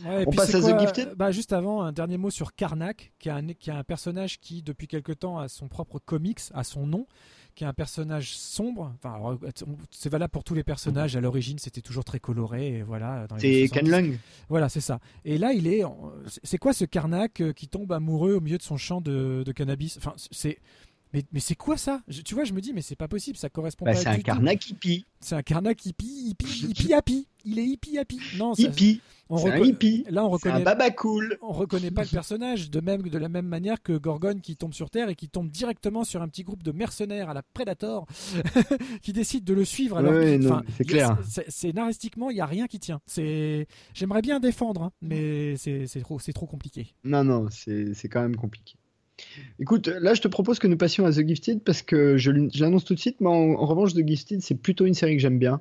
Ouais, 0.04 0.24
On 0.26 0.30
passe 0.32 0.54
à 0.54 0.60
quoi, 0.60 0.72
The 0.72 0.80
Gifted 0.80 1.14
bah, 1.14 1.30
Juste 1.30 1.52
avant, 1.52 1.82
un 1.82 1.92
dernier 1.92 2.16
mot 2.18 2.30
sur 2.30 2.54
Karnak, 2.54 3.12
qui 3.18 3.28
est 3.28 3.32
un, 3.32 3.46
qui 3.54 3.70
est 3.70 3.72
un 3.74 3.84
personnage 3.84 4.40
qui, 4.40 4.62
depuis 4.62 4.88
quelque 4.88 5.12
temps, 5.12 5.38
a 5.38 5.48
son 5.48 5.68
propre 5.68 5.98
comics, 5.98 6.40
a 6.52 6.64
son 6.64 6.86
nom, 6.86 7.06
qui 7.54 7.62
est 7.62 7.66
un 7.66 7.72
personnage 7.72 8.34
sombre. 8.36 8.92
Enfin, 8.96 9.16
on- 9.22 9.38
c'est 9.92 10.08
valable 10.08 10.32
pour 10.32 10.42
tous 10.42 10.54
les 10.54 10.64
personnages. 10.64 11.14
À 11.16 11.20
l'origine, 11.20 11.58
c'était 11.60 11.80
toujours 11.80 12.04
très 12.04 12.18
coloré. 12.18 12.78
Et 12.78 12.82
voilà. 12.82 13.26
C'est 13.38 13.46
années 13.46 13.68
Ken 13.68 13.86
70. 13.86 13.90
Lang. 13.90 14.18
Voilà, 14.48 14.68
c'est 14.68 14.80
ça. 14.80 14.98
Et 15.24 15.38
là, 15.38 15.52
il 15.52 15.68
est. 15.68 15.84
en- 15.84 16.12
C'est 16.42 16.58
quoi 16.58 16.72
ce 16.72 16.84
Karnak 16.84 17.40
euh, 17.40 17.52
qui 17.52 17.68
tombe 17.68 17.92
amoureux 17.92 18.34
au 18.34 18.40
milieu 18.40 18.58
de 18.58 18.62
son 18.62 18.76
champ 18.76 19.00
de, 19.00 19.44
de 19.46 19.52
cannabis? 19.52 19.96
Enfin, 19.98 20.14
c'est. 20.32 20.58
Mais, 21.14 21.22
mais 21.32 21.40
c'est 21.40 21.54
quoi 21.54 21.76
ça? 21.76 22.02
Je- 22.08 22.22
Tu 22.22 22.34
vois, 22.34 22.42
je 22.44 22.52
me 22.52 22.60
dis, 22.60 22.72
mais 22.72 22.82
c'est 22.82 22.96
pas 22.96 23.06
possible, 23.08 23.36
ça 23.38 23.48
correspond 23.48 23.84
Bah, 23.84 23.92
pas 23.92 23.98
c'est 23.98 24.08
un. 24.08 24.18
Karnak 24.18 24.68
hippie. 24.68 25.06
C'est 25.20 25.36
un 25.36 25.42
Karnak 25.42 25.86
hippie, 25.86 26.30
hippie, 26.30 26.66
hippie 26.68 26.92
happy. 26.92 27.28
Il 27.46 27.58
est 27.58 27.64
hippie 27.64 27.98
happy. 27.98 28.18
Non, 28.38 28.54
ça- 28.54 28.62
Hippie. 28.62 29.00
on 29.28 29.36
un 29.46 29.58
hippie. 29.58 30.04
Là, 30.10 30.24
on 30.24 30.36
C'est 30.38 30.48
un 30.48 30.52
reconnaît. 30.54 30.64
baba 30.64 30.90
cool. 30.90 31.38
On 31.42 31.52
reconnaît 31.52 31.90
pas 31.90 32.02
le 32.02 32.08
personnage 32.08 32.70
de 32.70 32.80
même 32.80 33.02
de 33.02 33.18
la 33.18 33.28
même 33.28 33.46
manière 33.46 33.80
que 33.82 33.96
Gorgon 33.96 34.38
qui 34.42 34.56
tombe 34.56 34.72
sur 34.74 34.90
Terre 34.90 35.08
et 35.08 35.14
qui 35.14 35.28
tombe 35.28 35.50
directement 35.50 36.04
sur 36.04 36.20
un 36.22 36.28
petit 36.28 36.42
groupe 36.42 36.62
de 36.62 36.72
mercenaires 36.72 37.28
à 37.30 37.34
la 37.34 37.42
Predator 37.42 38.06
qui 39.02 39.12
décide 39.12 39.44
de 39.44 39.54
le 39.54 39.64
suivre. 39.64 39.98
Alors 39.98 40.12
Ouais, 40.14 40.38
c'est 40.76 40.84
clair. 40.84 41.16
c'est- 41.28 41.46
il 42.30 42.36
y 42.36 42.40
a 42.40 42.46
rien 42.46 42.66
qui 42.66 42.80
tient. 42.80 43.00
C'est. 43.06 43.66
J'aimerais 43.92 44.22
bien 44.22 44.40
défendre, 44.40 44.82
hein, 44.82 44.92
mais 45.02 45.56
c'est 45.58 45.86
trop, 46.00 46.18
c'est 46.18 46.32
trop 46.32 46.46
compliqué. 46.46 46.94
Non, 47.04 47.22
non, 47.24 47.46
c'est 47.50 48.08
quand 48.08 48.22
même 48.22 48.36
compliqué. 48.36 48.76
Écoute, 49.60 49.86
là, 49.86 50.14
je 50.14 50.20
te 50.20 50.28
propose 50.28 50.58
que 50.58 50.66
nous 50.66 50.76
passions 50.76 51.06
à 51.06 51.12
The 51.12 51.26
Gifted 51.26 51.62
parce 51.62 51.82
que 51.82 52.16
je, 52.16 52.30
l'annonce 52.58 52.84
tout 52.84 52.94
de 52.94 52.98
suite, 52.98 53.20
mais 53.20 53.28
en, 53.28 53.54
en 53.54 53.66
revanche, 53.66 53.94
The 53.94 54.06
Gifted, 54.06 54.42
c'est 54.42 54.56
plutôt 54.56 54.86
une 54.86 54.94
série 54.94 55.16
que 55.16 55.22
j'aime 55.22 55.38
bien 55.38 55.60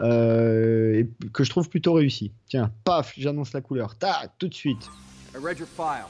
euh, 0.00 1.00
et 1.00 1.08
que 1.32 1.42
je 1.44 1.50
trouve 1.50 1.68
plutôt 1.68 1.92
réussie. 1.94 2.32
Tiens, 2.48 2.70
paf, 2.84 3.14
j'annonce 3.16 3.52
la 3.52 3.60
couleur. 3.60 3.96
Tac, 3.96 4.30
tout 4.38 4.48
de 4.48 4.54
suite. 4.54 4.88
I 5.34 5.38
read 5.38 5.58
your 5.58 5.66
file. 5.66 6.08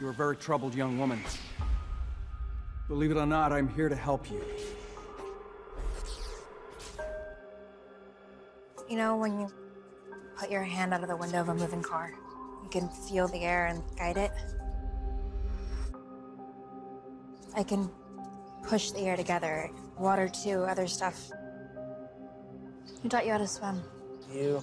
You're 0.00 0.10
a 0.10 0.14
very 0.14 0.36
troubled 0.36 0.74
young 0.74 0.98
woman. 0.98 1.18
Believe 2.88 3.10
it 3.10 3.16
or 3.16 3.26
not, 3.26 3.52
I'm 3.52 3.68
here 3.76 3.88
to 3.88 3.96
help 3.96 4.30
you. 4.30 4.40
You 8.88 8.96
know, 8.96 9.16
when 9.16 9.38
you 9.38 9.48
put 10.36 10.50
your 10.50 10.62
hand 10.62 10.92
out 10.92 11.02
of 11.02 11.08
the 11.08 11.16
window 11.16 11.40
of 11.40 11.48
a 11.48 11.54
moving 11.54 11.82
car, 11.82 12.12
you 12.62 12.68
can 12.70 12.88
feel 12.88 13.28
the 13.28 13.42
air 13.42 13.66
and 13.66 13.82
guide 13.96 14.16
it? 14.16 14.30
I 17.56 17.62
can 17.62 17.90
push 18.62 18.90
the 18.90 19.00
air 19.00 19.16
together, 19.16 19.70
water 19.98 20.28
too, 20.28 20.62
other 20.62 20.86
stuff. 20.86 21.30
Who 23.02 23.08
taught 23.08 23.24
you 23.26 23.32
how 23.32 23.38
to 23.38 23.46
swim? 23.46 23.82
You. 24.32 24.62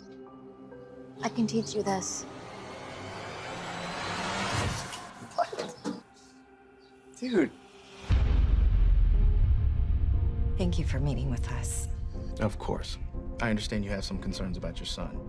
I 1.24 1.30
can 1.30 1.48
teach 1.48 1.76
you 1.76 1.84
this. 1.84 2.26
Dude. 7.20 7.50
Thank 10.58 10.78
you 10.80 10.86
for 10.86 11.00
meeting 11.00 11.32
with 11.32 11.52
us. 11.54 11.88
Of 12.40 12.60
course. 12.60 12.98
I 13.42 13.50
understand 13.50 13.84
you 13.84 13.92
have 13.92 14.04
some 14.04 14.20
concerns 14.20 14.58
about 14.58 14.80
your 14.80 14.86
son. 14.86 15.20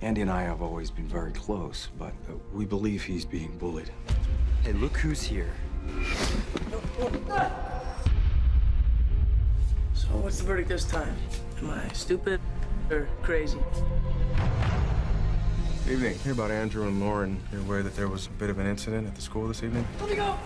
Andy 0.00 0.20
and 0.20 0.30
I 0.30 0.42
have 0.42 0.60
always 0.60 0.90
been 0.90 1.08
very 1.08 1.32
close, 1.32 1.88
but 1.98 2.12
uh, 2.28 2.34
we 2.52 2.64
believe 2.64 3.02
he's 3.02 3.24
being 3.24 3.56
bullied. 3.58 3.90
Hey, 4.64 4.72
look 4.72 4.96
who's 4.96 5.22
here. 5.22 5.52
So 9.94 10.06
what's 10.20 10.38
the 10.38 10.44
verdict 10.44 10.68
this 10.68 10.84
time? 10.84 11.16
Am 11.58 11.70
I 11.70 11.88
stupid 11.88 12.40
or 12.88 13.08
crazy? 13.22 13.58
Evening. 15.90 16.16
Hear 16.18 16.32
about 16.32 16.52
Andrew 16.52 16.86
and 16.86 17.00
Lauren. 17.00 17.40
You're 17.50 17.62
aware 17.62 17.82
that 17.82 17.96
there 17.96 18.06
was 18.06 18.26
a 18.26 18.30
bit 18.30 18.48
of 18.48 18.58
an 18.58 18.66
incident 18.66 19.08
at 19.08 19.16
the 19.16 19.22
school 19.22 19.48
this 19.48 19.64
evening? 19.64 19.86
Let 20.00 20.10
me 20.10 20.16
go! 20.16 20.36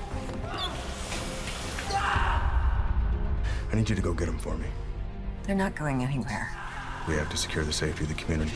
I 3.71 3.75
need 3.75 3.91
you 3.91 3.97
to 3.97 4.03
go 4.03 4.15
get 4.15 4.27
them 4.27 4.39
for 4.39 4.57
me. 4.57 4.69
They're 5.45 5.55
not 5.55 5.75
going 5.77 6.03
anywhere. 6.03 6.51
We 7.07 7.15
have 7.17 7.29
to 7.29 7.37
secure 7.37 7.65
the 7.65 7.73
safety 7.73 8.05
of 8.05 8.09
the 8.09 8.15
community. 8.15 8.53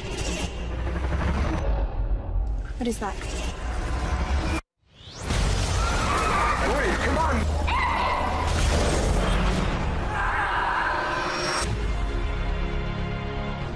What 2.78 2.88
is 2.88 2.98
that? 2.98 3.14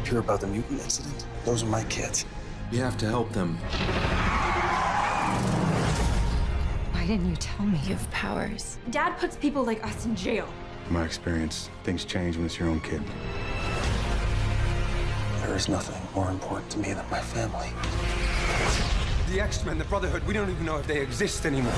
Hear 0.07 0.21
about 0.21 0.41
the 0.41 0.47
mutant 0.47 0.81
incident? 0.81 1.27
Those 1.45 1.65
are 1.65 1.67
my 1.67 1.83
kids. 1.85 2.27
You 2.71 2.79
have 2.79 2.97
to 2.99 3.07
help 3.07 3.33
them. 3.33 3.57
Why 6.93 7.05
didn't 7.09 7.29
you 7.29 7.35
tell 7.35 7.67
me? 7.67 7.77
You 7.83 7.95
have 7.95 8.09
powers. 8.13 8.79
Dad 8.91 9.19
puts 9.19 9.35
people 9.35 9.65
like 9.65 9.85
us 9.85 10.07
in 10.07 10.15
jail. 10.15 10.49
In 10.87 10.93
my 10.93 11.05
experience, 11.05 11.71
things 11.83 12.05
change 12.05 12.37
when 12.37 12.47
it's 12.47 12.57
your 12.57 12.69
own 12.69 12.79
kid. 12.83 13.03
There 15.41 15.57
is 15.57 15.69
nothing 15.69 16.01
more 16.15 16.31
important 16.31 16.71
to 16.71 16.79
me 16.79 16.93
than 16.93 17.05
my 17.11 17.19
family. 17.19 17.71
The 19.33 19.41
X-Men, 19.41 19.77
the 19.77 19.85
Brotherhood, 19.87 20.25
we 20.25 20.35
don't 20.35 20.51
even 20.51 20.65
know 20.65 20.77
if 20.77 20.87
they 20.87 21.01
exist 21.01 21.45
anymore. 21.47 21.75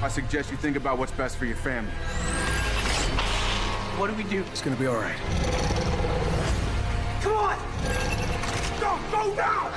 I 0.00 0.06
suggest 0.08 0.52
you 0.52 0.56
think 0.58 0.76
about 0.76 0.96
what's 0.96 1.10
best 1.10 1.38
for 1.38 1.44
your 1.44 1.56
family. 1.56 1.90
What 3.98 4.10
do 4.10 4.14
we 4.14 4.22
do? 4.22 4.44
It's 4.52 4.62
gonna 4.62 4.76
be 4.76 4.86
all 4.86 4.94
right. 4.94 5.71
Come 7.22 7.36
on! 7.36 7.56
Go, 8.80 8.98
go 9.12 9.34
now! 9.34 9.70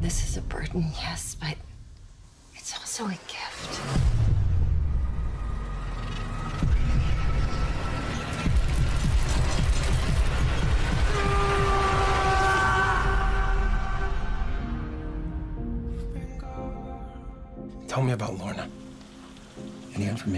This 0.00 0.24
is 0.28 0.36
a 0.38 0.40
burden, 0.42 0.86
yes, 0.98 1.36
but 1.38 1.56
it's 2.54 2.72
also 2.74 3.04
a 3.06 3.18
gift. 3.28 3.33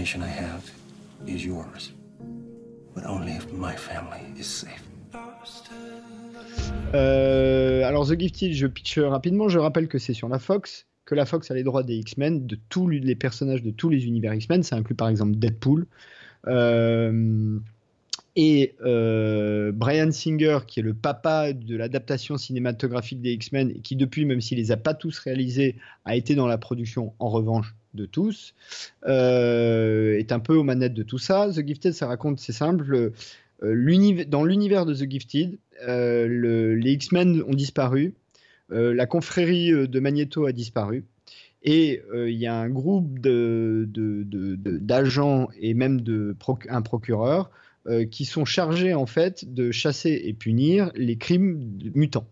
Information 0.07 0.21
I 0.21 0.29
have 0.29 0.63
is 1.27 1.43
yours. 1.43 1.93
But 2.95 3.05
only 3.05 3.33
if 3.33 3.51
my 3.51 3.75
family 3.75 4.21
is 4.39 4.45
safe. 4.45 4.83
Alors 6.93 8.07
The 8.07 8.17
Gifted, 8.19 8.53
je 8.53 8.67
pitch 8.67 8.99
rapidement. 8.99 9.49
Je 9.49 9.59
rappelle 9.59 9.87
que 9.87 9.97
c'est 9.97 10.13
sur 10.13 10.29
la 10.29 10.39
Fox, 10.39 10.85
que 11.05 11.15
la 11.15 11.25
Fox 11.25 11.51
a 11.51 11.53
les 11.53 11.63
droits 11.63 11.83
des 11.83 11.95
X-Men, 11.95 12.47
de 12.47 12.57
tous 12.69 12.87
les 12.87 13.15
personnages 13.15 13.63
de 13.63 13.71
tous 13.71 13.89
les 13.89 14.05
univers 14.05 14.33
X-Men. 14.33 14.63
Ça 14.63 14.75
inclut 14.77 14.95
par 14.95 15.09
exemple 15.09 15.35
Deadpool. 15.35 15.85
Euh, 16.47 17.59
et 18.35 18.75
euh, 18.85 19.71
Brian 19.73 20.11
Singer, 20.11 20.59
qui 20.67 20.79
est 20.79 20.83
le 20.83 20.93
papa 20.93 21.53
de 21.53 21.75
l'adaptation 21.75 22.37
cinématographique 22.37 23.21
des 23.21 23.31
X-Men, 23.33 23.71
et 23.71 23.79
qui 23.79 23.95
depuis, 23.95 24.25
même 24.25 24.41
s'il 24.41 24.57
les 24.57 24.71
a 24.71 24.77
pas 24.77 24.93
tous 24.93 25.19
réalisés, 25.19 25.75
a 26.05 26.15
été 26.15 26.35
dans 26.35 26.47
la 26.47 26.57
production 26.57 27.13
en 27.19 27.29
revanche 27.29 27.75
de 27.93 28.05
tous, 28.05 28.53
euh, 29.07 30.17
est 30.17 30.31
un 30.31 30.39
peu 30.39 30.55
aux 30.55 30.63
manettes 30.63 30.93
de 30.93 31.03
tout 31.03 31.17
ça. 31.17 31.49
The 31.51 31.65
Gifted, 31.65 31.93
ça 31.93 32.07
raconte, 32.07 32.39
c'est 32.39 32.53
simple, 32.53 33.11
euh, 33.63 34.25
dans 34.27 34.43
l'univers 34.43 34.85
de 34.85 34.93
The 34.93 35.09
Gifted, 35.09 35.57
euh, 35.87 36.27
le- 36.27 36.75
les 36.75 36.91
X-Men 36.93 37.43
ont 37.47 37.53
disparu, 37.53 38.13
la 38.69 39.05
confrérie 39.05 39.71
de 39.71 39.99
Magneto 39.99 40.45
a 40.45 40.51
disparu, 40.51 41.05
et 41.63 42.01
il 42.13 42.35
y 42.35 42.47
a 42.47 42.55
un 42.55 42.69
groupe 42.69 43.19
d'agents 44.81 45.47
et 45.59 45.73
même 45.73 46.01
de 46.01 46.35
un 46.69 46.81
procureur 46.81 47.49
qui 48.11 48.25
sont 48.25 48.43
chargés 48.43 48.93
en 48.93 49.05
fait 49.05 49.53
de 49.53 49.71
chasser 49.71 50.21
et 50.25 50.33
punir 50.33 50.91
les 50.95 51.15
crimes 51.15 51.79
mutants. 51.95 52.27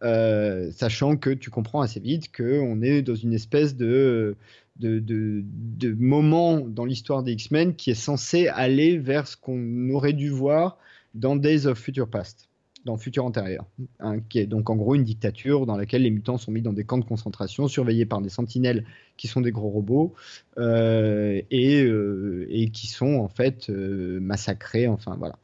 Sachant 0.00 1.16
que 1.18 1.28
tu 1.28 1.50
comprends 1.50 1.82
assez 1.82 2.00
vite 2.00 2.34
qu'on 2.34 2.80
est 2.80 3.02
dans 3.02 3.14
une 3.14 3.34
espèce 3.34 3.76
de, 3.76 4.36
de, 4.80 4.98
de- 4.98 5.42
de 5.44 5.92
moment 5.92 6.60
dans 6.60 6.84
l'histoire 6.84 7.22
des 7.22 7.32
X-Men 7.32 7.74
qui 7.76 7.90
est 7.90 7.94
censé 7.94 8.48
aller 8.48 8.98
vers 8.98 9.26
ce 9.26 9.36
qu'on 9.36 9.90
aurait 9.90 10.12
dû 10.14 10.30
voir 10.30 10.78
dans 11.14 11.36
Days 11.36 11.66
of 11.66 11.78
Future 11.78 12.08
Past, 12.08 12.48
dans 12.84 12.96
Futur 12.96 13.24
Antérieur, 13.24 13.66
hein, 14.00 14.20
qui 14.28 14.38
est 14.38 14.46
donc 14.46 14.70
en 14.70 14.76
gros 14.76 14.94
une 14.94 15.04
dictature 15.04 15.66
dans 15.66 15.76
laquelle 15.76 16.02
les 16.02 16.10
mutants 16.10 16.38
sont 16.38 16.50
mis 16.52 16.62
dans 16.62 16.72
des 16.72 16.84
camps 16.84 16.98
de 16.98 17.04
concentration 17.04 17.68
surveillés 17.68 18.06
par 18.06 18.20
des 18.22 18.30
sentinelles 18.30 18.84
qui 19.16 19.28
sont 19.28 19.40
des 19.42 19.52
gros 19.52 19.68
robots 19.68 20.14
euh, 20.58 21.42
et, 21.50 21.82
euh, 21.82 22.46
et 22.50 22.70
qui 22.70 22.86
sont 22.86 23.16
en 23.16 23.28
fait 23.28 23.68
euh, 23.70 24.18
massacrés, 24.20 24.88
enfin 24.88 25.16
voilà. 25.18 25.38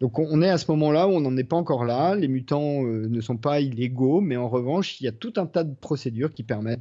Donc 0.00 0.18
on, 0.18 0.42
est 0.42 0.50
à 0.50 0.58
ce 0.58 0.70
moment-là 0.72 1.08
où 1.08 1.12
on 1.12 1.20
n'en 1.20 1.36
est 1.36 1.44
pas 1.44 1.56
encore 1.56 1.84
là. 1.84 2.14
Les 2.14 2.28
mutants 2.28 2.84
euh, 2.84 3.08
ne 3.08 3.20
sont 3.20 3.36
pas 3.36 3.60
illégaux, 3.60 4.20
mais 4.20 4.36
en 4.36 4.48
revanche, 4.48 5.00
il 5.00 5.04
y 5.04 5.08
a 5.08 5.12
tout 5.12 5.32
un 5.36 5.46
tas 5.46 5.64
de 5.64 5.74
procédures 5.74 6.32
qui 6.32 6.42
permettent. 6.42 6.80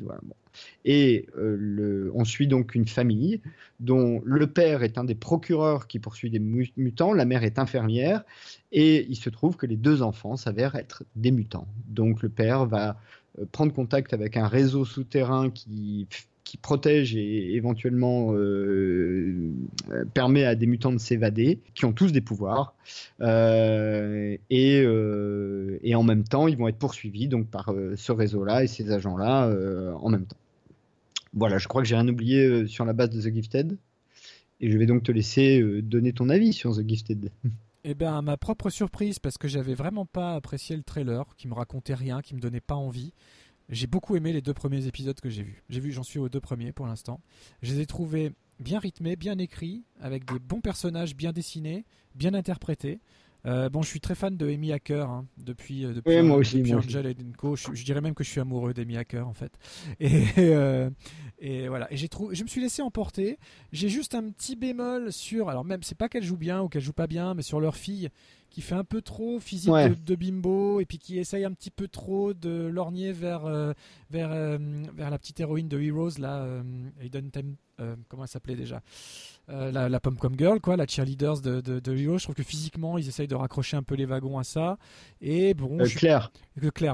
Et 0.86 1.28
euh, 1.38 2.12
on 2.14 2.26
suit 2.26 2.48
donc 2.48 2.76
une 2.76 2.88
famille 2.88 3.42
dont 3.80 4.22
le 4.26 4.48
père 4.48 4.84
est 4.84 4.98
un 4.98 5.04
des 5.04 5.16
procureurs 5.16 5.88
qui 5.88 6.00
poursuit 6.00 6.30
des 6.30 6.40
mu- 6.40 6.72
mutants, 6.78 7.14
la 7.14 7.26
mère 7.26 7.44
est 7.44 7.60
infirmière, 7.60 8.24
et 8.72 9.06
il 9.10 9.16
se 9.16 9.30
trouve 9.30 9.58
que 9.58 9.66
les 9.66 9.78
deux 9.78 10.02
enfants 10.02 10.36
s'avèrent 10.36 10.76
être 10.76 11.04
des 11.16 11.32
mutants. 11.32 11.68
Donc 11.88 12.22
le 12.22 12.30
père 12.30 12.66
va 12.66 12.98
euh, 13.40 13.46
prendre 13.52 13.74
contact 13.74 14.14
avec 14.14 14.38
un 14.38 14.48
réseau 14.48 14.86
souterrain 14.86 15.50
qui 15.50 16.08
qui 16.44 16.58
protège 16.58 17.16
et 17.16 17.56
éventuellement 17.56 18.34
euh, 18.34 19.52
euh, 19.92 20.06
permet 20.14 20.44
à 20.44 20.56
des 20.56 20.66
mutants 20.66 20.92
de 20.92 20.98
s'évader, 20.98 21.60
qui 21.74 21.86
ont 21.86 21.94
tous 21.94 22.12
des 22.12 22.22
pouvoirs, 22.22 22.76
Euh, 23.22 24.38
et, 24.50 24.84
et 25.84 25.96
en 25.96 26.04
même 26.04 26.24
temps 26.24 26.48
ils 26.48 26.58
vont 26.58 26.68
être 26.68 26.78
poursuivis 26.78 27.28
donc 27.28 27.48
par 27.48 27.74
ce 27.96 28.12
réseau-là 28.12 28.64
et 28.64 28.68
ces 28.68 28.92
agents-là 28.92 29.50
en 30.00 30.10
même 30.10 30.26
temps. 30.26 30.38
Voilà, 31.34 31.58
je 31.58 31.68
crois 31.68 31.82
que 31.82 31.88
j'ai 31.88 31.96
rien 31.96 32.08
oublié 32.08 32.68
sur 32.68 32.86
la 32.86 32.94
base 32.94 33.10
de 33.10 33.22
The 33.22 33.34
Gifted, 33.34 33.78
et 34.60 34.70
je 34.70 34.78
vais 34.78 34.86
donc 34.86 35.04
te 35.04 35.12
laisser 35.12 35.62
donner 35.82 36.14
ton 36.14 36.30
avis 36.30 36.54
sur 36.54 36.76
The 36.76 36.88
Gifted. 36.88 37.32
Eh 37.86 38.02
à 38.06 38.22
ma 38.22 38.38
propre 38.38 38.70
surprise, 38.70 39.20
parce 39.20 39.38
que 39.38 39.50
j'avais 39.50 39.74
vraiment 39.74 40.06
pas 40.06 40.36
apprécié 40.36 40.74
le 40.78 40.84
trailer, 40.84 41.26
qui 41.36 41.50
me 41.50 41.54
racontait 41.54 41.96
rien, 41.96 42.22
qui 42.22 42.34
me 42.34 42.40
donnait 42.40 42.62
pas 42.62 42.76
envie. 42.76 43.12
J'ai 43.70 43.88
beaucoup 43.88 44.16
aimé 44.16 44.34
les 44.34 44.42
deux 44.42 44.54
premiers 44.54 44.88
épisodes 44.88 45.20
que 45.20 45.30
j'ai 45.30 45.44
vus. 45.44 45.64
J'ai 45.70 45.80
vu, 45.80 45.92
j'en 45.92 46.04
suis 46.04 46.20
aux 46.20 46.30
deux 46.30 46.42
premiers 46.42 46.72
pour 46.72 46.86
l'instant. 46.86 47.22
Je 47.62 47.74
les 47.74 47.82
ai 47.82 47.86
trouvés 47.86 48.34
bien 48.60 48.80
rythmés, 48.80 49.16
bien 49.16 49.38
écrits, 49.38 49.84
avec 50.00 50.26
des 50.26 50.40
bons 50.40 50.62
personnages 50.62 51.16
bien 51.16 51.32
dessinés, 51.32 51.86
bien 52.16 52.34
interprétés. 52.34 53.00
Euh, 53.46 53.68
bon, 53.70 53.82
je 53.82 53.90
suis 53.90 54.00
très 54.00 54.16
fan 54.16 54.38
de 54.38 54.48
Amy 54.50 54.72
Hacker 54.72 55.10
hein, 55.10 55.26
depuis, 55.38 55.86
euh, 55.86 55.94
depuis, 55.94 56.12
Ouais, 56.16 56.22
moi 56.22 56.38
aussi, 56.38 56.58
depuis 56.60 56.72
moi 56.72 56.80
aussi. 56.80 56.88
Angel 56.90 57.08
et 57.08 57.16
Co. 57.38 57.56
Je, 57.58 57.68
je 57.74 57.84
dirais 57.84 58.00
même 58.02 58.14
que 58.14 58.24
je 58.24 58.30
suis 58.30 58.40
amoureux 58.40 58.74
d'Amy 58.74 58.96
Hacker 58.96 59.28
en 59.28 59.34
fait. 59.34 59.52
Et, 60.00 60.24
euh, 60.38 60.90
et 61.40 61.68
voilà. 61.68 61.92
Et 61.92 61.98
j'ai 61.98 62.08
trouvé, 62.08 62.36
je 62.36 62.44
me 62.44 62.48
suis 62.48 62.62
laissé 62.62 62.82
emporter. 62.82 63.38
J'ai 63.74 63.90
juste 63.90 64.16
un 64.16 64.30
petit 64.30 64.56
bémol 64.56 65.12
sur, 65.12 65.50
alors 65.50 65.66
même 65.66 65.84
c'est 65.84 65.98
pas 65.98 66.08
qu'elle 66.08 66.24
joue 66.24 66.38
bien 66.38 66.62
ou 66.62 66.70
qu'elle 66.70 66.82
joue 66.84 66.94
pas 66.94 67.08
bien, 67.08 67.34
mais 67.34 67.42
sur 67.42 67.60
leur 67.60 67.76
fille 67.76 68.10
qui 68.50 68.62
fait 68.62 68.76
un 68.76 68.84
peu 68.84 69.02
trop 69.02 69.40
physique 69.40 69.72
Ouais. 69.74 69.90
de, 69.90 69.96
de 69.96 70.16
bimbo 70.16 70.80
et 70.80 70.86
puis 70.86 71.00
qui 71.00 71.18
essaye 71.18 71.44
un 71.44 71.52
petit 71.54 71.72
peu 71.72 71.88
trop 71.88 72.36
de 72.36 72.68
lorgner 72.68 73.12
vers 73.12 73.46
euh, 73.48 73.74
vers 74.12 74.30
vers 74.30 75.10
la 75.10 75.18
petite 75.18 75.40
héroïne 75.40 75.68
de 75.68 75.82
Heroes 75.82 76.20
là, 76.20 76.46
Aiden 77.02 77.30
Tem- 77.32 77.56
euh, 77.73 77.73
comment 78.10 78.24
elle 78.24 78.30
s'appelait 78.30 78.56
déjà 78.56 78.82
Euh, 79.50 79.72
la, 79.72 79.90
la 79.90 80.00
pom-com 80.00 80.36
girl 80.38 80.60
quoi, 80.62 80.78
la 80.78 80.88
cheerleaders 80.88 81.42
de, 81.42 81.60
de. 81.62 81.96
Je 81.96 82.24
trouve 82.24 82.36
que 82.36 82.44
physiquement 82.44 82.98
ils 82.98 83.08
essayent 83.08 83.28
de 83.28 83.36
raccrocher 83.36 83.76
un 83.78 83.84
peu 83.84 83.96
les 83.96 84.06
wagons 84.06 84.38
à 84.40 84.44
ça. 84.44 84.78
Et 85.22 85.54
bon, 85.54 85.80
Euh, 85.80 85.84
je 85.84 85.90
suis- 85.90 86.00
Claire. 86.00 86.32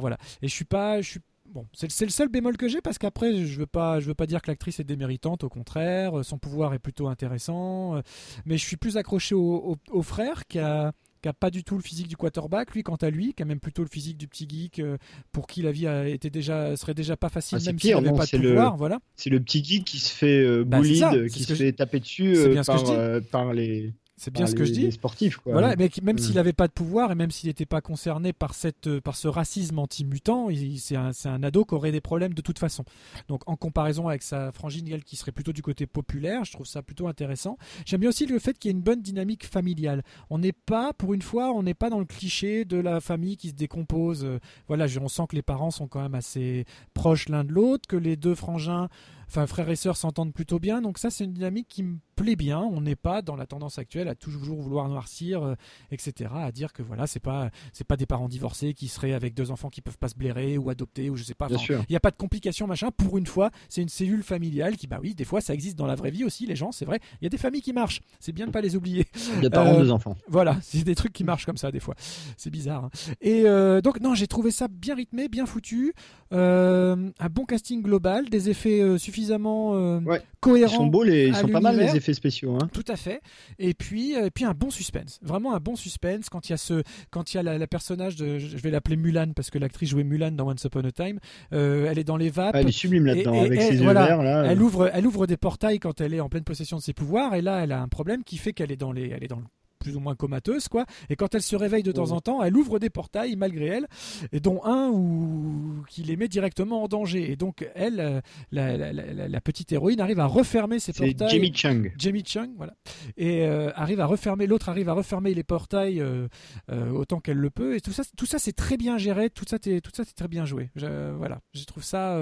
voilà. 0.02 0.18
Et 0.42 0.48
je 0.48 0.54
suis 0.54 0.66
pas, 0.66 1.00
je 1.02 1.10
suis 1.12 1.20
bon, 1.46 1.66
c'est 1.74 2.06
le- 2.06 2.10
seul 2.12 2.28
bémol 2.30 2.58
que 2.58 2.68
j'ai 2.68 2.82
parce 2.82 2.98
qu'après 2.98 3.46
je 3.46 3.60
veux 3.60 3.66
pas, 3.68 4.00
je 4.00 4.08
veux 4.08 4.16
pas 4.16 4.26
dire 4.28 4.42
que 4.42 4.50
l'actrice 4.52 4.80
est 4.80 4.84
déméritante, 4.84 5.44
au 5.44 5.50
contraire, 5.50 6.20
euh, 6.20 6.24
son 6.24 6.38
pouvoir 6.40 6.74
est 6.74 6.80
plutôt 6.80 7.08
intéressant, 7.08 7.96
euh, 7.96 8.02
mais 8.46 8.58
je 8.58 8.66
suis 8.66 8.78
plus 8.78 8.98
accroché 8.98 9.36
au, 9.36 9.42
au- 9.74 9.78
au 9.98 10.02
frère 10.02 10.46
qui 10.48 10.60
a 10.60 10.92
qui 11.22 11.30
a 11.30 11.34
pas 11.34 11.50
du 11.50 11.64
tout 11.64 11.76
le 11.76 11.82
physique 11.82 12.08
du 12.08 12.16
quarterback, 12.18 12.74
lui 12.74 12.84
quant 12.84 12.96
à 12.96 13.10
lui, 13.10 13.34
qui 13.34 13.44
a 13.44 13.46
même 13.46 13.60
plutôt 13.60 13.82
le 13.82 13.90
physique 13.90 14.18
du 14.18 14.28
petit 14.28 14.48
geek 14.50 14.80
euh, 14.80 14.98
pour 15.32 15.48
qui 15.48 15.62
la 15.62 15.72
vie 15.72 15.88
a 15.88 16.08
été 16.08 16.30
déjà 16.30 16.76
serait 16.78 16.94
déjà 16.94 17.18
pas 17.18 17.30
facile 17.30 17.58
Ah, 17.62 17.66
même 17.66 17.80
s'il 17.80 17.94
n'avait 17.96 18.16
pas 18.18 18.26
de 18.26 18.38
le- 18.38 18.50
pouvoir, 18.50 18.78
voilà. 18.78 19.00
C'est 19.16 19.30
le 19.30 19.40
petit 19.40 19.64
geek 19.64 19.86
qui 19.86 20.00
se 20.00 20.12
fait 20.14 20.44
euh, 20.44 20.64
Bah, 20.64 20.80
bullied, 20.80 21.04
euh, 21.04 21.28
qui 21.28 21.44
se 21.44 21.50
je- 21.54 21.58
fait 21.58 21.72
taper 21.74 22.00
dessus 22.00 22.36
euh, 22.38 22.64
par, 22.64 22.90
euh, 22.90 23.20
par 23.20 23.54
les. 23.54 23.94
C'est 24.20 24.32
bien 24.34 24.46
ce 24.48 24.54
que 24.54 24.60
les- 24.60 24.66
je 24.68 24.74
dis. 24.74 24.82
les 24.82 24.92
sportifs, 24.92 25.38
quoi. 25.38 25.54
Voilà, 25.54 25.76
mais 25.78 25.90
même 26.04 26.18
Mm. 26.18 26.20
s'il 26.20 26.36
n'avait 26.36 26.54
pas 26.54 26.68
de 26.68 26.74
pouvoir 26.74 27.12
et 27.12 27.16
même 27.16 27.32
s'il 27.32 27.48
n'était 27.48 27.66
pas 27.66 27.82
concerné 27.82 28.34
par, 28.34 28.54
cette, 28.54 28.88
euh, 28.88 29.00
par 29.02 29.16
ce 29.16 29.28
racisme 29.30 29.80
anti-mutant, 29.80 30.50
c'est 30.78 30.96
un, 30.98 31.12
un 31.26 31.44
ado 31.44 31.64
qui 31.66 31.74
aurait 31.74 31.92
des 31.94 32.02
problèmes 32.02 32.34
de 32.34 32.42
toute 32.42 32.60
façon. 32.60 32.84
Donc 33.30 33.42
en 33.50 33.56
comparaison 33.56 34.08
avec 34.10 34.22
sa 34.22 34.52
frangine 34.52 34.88
elle, 34.92 35.04
qui 35.04 35.16
serait 35.16 35.32
plutôt 35.32 35.54
du 35.54 35.62
côté 35.62 35.86
populaire, 35.88 36.44
je 36.44 36.52
trouve 36.52 36.68
ça 36.68 36.82
plutôt 36.82 37.08
intéressant. 37.08 37.58
J'aime 37.86 38.02
bien 38.02 38.10
aussi 38.10 38.26
le 38.26 38.38
fait 38.40 38.60
qu'il 38.60 38.70
y 38.70 38.74
ait 38.74 38.78
une 38.78 38.84
bonne 38.84 39.02
dynamique 39.02 39.46
familiale. 39.48 40.04
On 40.30 40.38
n'est 40.38 40.52
pas, 40.52 40.92
pour 40.94 41.14
une 41.14 41.22
fois, 41.22 41.52
on 41.54 41.64
n'est 41.64 41.74
pas 41.74 41.90
dans 41.90 42.00
le 42.00 42.06
cliché 42.06 42.66
de 42.66 42.78
la 42.78 43.00
famille 43.00 43.38
qui 43.38 43.50
se 43.50 43.54
décompose. 43.56 44.26
Euh, 44.26 44.40
Voilà, 44.68 44.86
on 45.02 45.08
sent 45.08 45.24
que 45.30 45.36
les 45.36 45.42
parents 45.42 45.72
sont 45.72 45.88
quand 45.88 46.02
même 46.02 46.16
assez 46.16 46.66
proches 46.94 47.30
l'un 47.30 47.44
de 47.46 47.54
l'autre, 47.54 47.88
que 47.88 47.96
les 47.96 48.16
deux 48.18 48.36
frangins 48.36 48.90
enfin 49.30 49.46
frères 49.48 49.70
et 49.70 49.76
sœurs 49.76 49.96
s'entendent 49.96 50.34
plutôt 50.34 50.60
bien 50.60 50.82
donc 50.82 50.98
ça 50.98 51.10
c'est 51.10 51.24
une 51.24 51.34
dynamique 51.34 51.68
qui 51.70 51.84
me 51.84 51.98
plaît 52.16 52.36
bien. 52.36 52.60
On 52.60 52.82
n'est 52.82 52.98
pas 52.98 53.22
dans 53.22 53.38
la 53.38 53.46
tendance 53.46 53.80
actuelle 53.80 54.10
à 54.10 54.16
toujours 54.16 54.62
vouloir 54.62 54.90
noircir 54.90 55.42
euh, 55.44 55.56
etc 55.92 56.32
à 56.36 56.52
dire 56.52 56.74
que 56.74 56.84
voilà 56.84 57.08
c'est 57.08 57.22
pas 57.22 57.50
c'est 57.72 57.86
pas 57.86 57.96
des 57.96 58.06
parents 58.06 58.28
divorcés 58.28 58.74
qui 58.74 58.88
seraient 58.90 59.14
avec 59.14 59.34
deux 59.34 59.52
enfants 59.52 59.70
qui 59.70 59.82
peuvent 59.82 59.98
pas 59.98 60.10
se 60.10 60.16
blairer 60.16 60.58
ou 60.58 60.70
adopter 60.70 61.10
ou 61.10 61.16
je 61.16 61.24
sais 61.24 61.34
pas 61.34 61.48
il 61.50 61.86
n'y 61.90 61.96
a 61.96 62.00
pas 62.00 62.12
de 62.12 62.18
complications 62.18 62.68
machin. 62.68 62.90
Pour 62.92 63.18
une 63.18 63.26
fois 63.26 63.52
c'est 63.70 63.82
une 63.82 63.90
cellule 63.90 64.24
familiale 64.24 64.76
qui 64.76 64.88
bah 64.88 65.00
oui 65.02 65.16
des 65.16 65.24
fois 65.24 65.40
ça 65.42 65.54
existe 65.54 65.78
dans 65.78 65.86
la 65.88 65.96
vraie 65.96 66.12
vie 66.12 66.26
aussi 66.26 66.46
les 66.46 66.56
gens 66.56 66.72
c'est 66.72 66.86
vrai. 66.86 67.00
Il 67.22 67.26
y 67.26 67.28
a 67.28 67.30
des 67.30 67.38
familles 67.38 67.62
qui 67.62 67.74
marchent. 67.74 68.02
C'est 68.20 68.34
bien 68.34 68.48
de 68.48 68.52
pas 68.52 68.62
les 68.62 68.76
oublier. 68.76 69.06
A 69.44 69.50
parents, 69.50 69.76
Euh, 69.76 69.82
deux 69.84 69.92
enfants. 69.92 70.18
voilà 70.28 70.58
c'est 70.62 70.84
des 70.84 70.96
trucs 70.96 71.14
qui 71.14 71.24
marchent 71.24 71.46
comme 71.46 71.58
ça 71.58 71.72
des 71.72 71.80
fois. 71.80 71.96
C'est 72.36 72.50
bizarre 72.50 72.86
hein. 72.86 72.90
et 73.22 73.44
euh, 73.46 73.80
donc 73.82 74.02
non 74.02 74.14
j'ai 74.16 74.28
trouvé 74.28 74.52
ça 74.52 74.68
bien 74.68 74.96
rythmé 74.96 75.30
bien 75.30 75.46
foutu. 75.46 75.94
Euh, 76.32 77.10
un 77.20 77.30
bon 77.30 77.46
casting 77.46 77.82
global 77.82 78.30
des 78.30 78.50
effets 78.50 78.82
euh, 78.82 78.98
suffisamment 79.20 79.76
euh, 79.76 80.00
cohérents 80.40 80.72
Ils 80.72 80.76
sont 80.76 80.88
beaux, 80.88 81.04
les... 81.04 81.28
ils 81.28 81.36
sont 81.36 81.48
pas 81.48 81.60
mal 81.60 81.78
les 81.78 81.96
effets 81.96 82.14
spéciaux. 82.14 82.56
Hein. 82.56 82.70
Tout 82.74 82.86
à 82.88 82.96
fait. 82.96 83.22
Et 83.58 83.74
puis, 83.74 84.16
euh, 84.16 84.26
et 84.28 84.32
puis 84.32 84.46
un 84.46 84.54
bon 84.54 84.70
suspense. 84.70 85.20
Vraiment 85.22 85.54
un 85.54 85.60
bon 85.60 85.76
suspense 85.76 86.30
quand 86.30 86.50
il 86.50 86.52
y 86.52 86.54
a 86.54 86.58
ce, 86.58 86.84
quand 87.12 87.34
il 87.34 87.38
y 87.38 87.40
a 87.40 87.44
la, 87.44 87.58
la 87.58 87.68
personnage 87.68 88.16
de, 88.16 88.40
je 88.40 88.58
vais 88.58 88.72
l'appeler 88.72 88.96
Mulan 88.96 89.34
parce 89.36 89.50
que 89.50 89.60
l'actrice 89.60 89.90
jouait 89.90 90.04
Mulan 90.04 90.32
dans 90.32 90.50
Once 90.50 90.64
Upon 90.64 90.82
a 90.82 90.92
Time. 90.92 91.20
Euh, 91.54 91.88
elle 91.90 92.00
est 92.00 92.04
dans 92.04 92.18
les 92.18 92.30
vapes. 92.30 92.56
Ah, 92.56 92.62
elle 92.62 92.70
est 92.70 92.72
sublime 92.72 93.06
là-dedans, 93.06 93.40
avec 93.40 93.60
et- 93.60 93.64
ses 93.64 93.76
yeux 93.76 93.84
voilà, 93.84 94.06
verts, 94.06 94.24
là. 94.24 94.46
Elle 94.46 94.62
ouvre, 94.62 94.90
elle 94.94 95.06
ouvre 95.06 95.28
des 95.28 95.38
portails 95.38 95.80
quand 95.80 96.02
elle 96.02 96.14
est 96.14 96.20
en 96.20 96.30
pleine 96.30 96.44
possession 96.44 96.78
de 96.78 96.82
ses 96.82 96.94
pouvoirs. 96.94 97.36
Et 97.36 97.42
là, 97.42 97.64
elle 97.64 97.72
a 97.72 97.82
un 97.82 97.88
problème 97.88 98.24
qui 98.24 98.38
fait 98.38 98.54
qu'elle 98.54 98.72
est 98.72 98.78
dans 98.78 98.92
les, 98.92 99.10
elle 99.10 99.24
est 99.24 99.28
dans 99.28 99.40
le 99.40 99.46
plus 99.80 99.96
ou 99.96 100.00
moins 100.00 100.16
comateuse 100.16 100.68
quoi 100.68 100.86
et 101.10 101.16
quand 101.16 101.34
elle 101.36 101.42
se 101.42 101.56
réveille 101.56 101.84
de 101.84 101.92
temps 101.92 102.12
en 102.12 102.22
temps 102.22 102.44
elle 102.44 102.56
ouvre 102.58 102.80
des 102.80 102.90
portails 102.90 103.36
malgré 103.36 103.66
elle 103.68 103.88
et 104.32 104.40
dont 104.40 104.64
un 104.66 104.90
où 104.90 105.84
qui 105.90 106.04
les 106.04 106.18
met 106.18 106.28
directement 106.28 106.84
en 106.84 106.88
danger 106.88 107.32
et 107.32 107.36
donc 107.36 107.68
elle 107.76 108.00
euh, 108.00 108.22
la, 108.52 108.78
la- 108.78 108.92
la- 108.94 109.28
la 109.28 109.42
petite 109.42 109.72
héroïne 109.72 110.02
arrive 110.02 110.20
à 110.20 110.26
refermer 110.26 110.80
ces 110.80 110.92
portails 110.94 111.30
Jamie 111.30 111.54
Chung. 111.54 111.94
Jamie 111.98 112.24
Chung, 112.26 112.52
voilà. 112.58 112.74
Et 113.18 113.46
euh, 113.46 113.72
arrive 113.76 114.00
à 114.00 114.06
refermer, 114.06 114.48
l'autre 114.48 114.70
arrive 114.70 114.90
à 114.90 114.94
refermer 114.94 115.34
les 115.34 115.44
portails 115.44 116.02
euh, 116.02 116.28
euh, 116.72 116.90
autant 116.92 117.20
qu'elle 117.20 117.38
le 117.38 117.50
peut. 117.50 117.76
Et 117.76 117.82
tout 117.82 117.92
ça, 117.92 118.04
tout 118.18 118.26
ça 118.26 118.40
c'est 118.40 118.54
très 118.54 118.78
bien 118.78 118.98
géré, 118.98 119.30
tout 119.30 119.46
ça, 119.48 119.60
tout 119.60 119.70
ça 119.94 120.04
c'est 120.06 120.16
très 120.16 120.28
bien 120.28 120.46
joué. 120.46 120.70
Je- 120.76 121.12
voilà, 121.16 121.40
je 121.54 121.64
trouve 121.66 121.84
ça. 121.84 122.18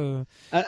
Ah, 0.51 0.65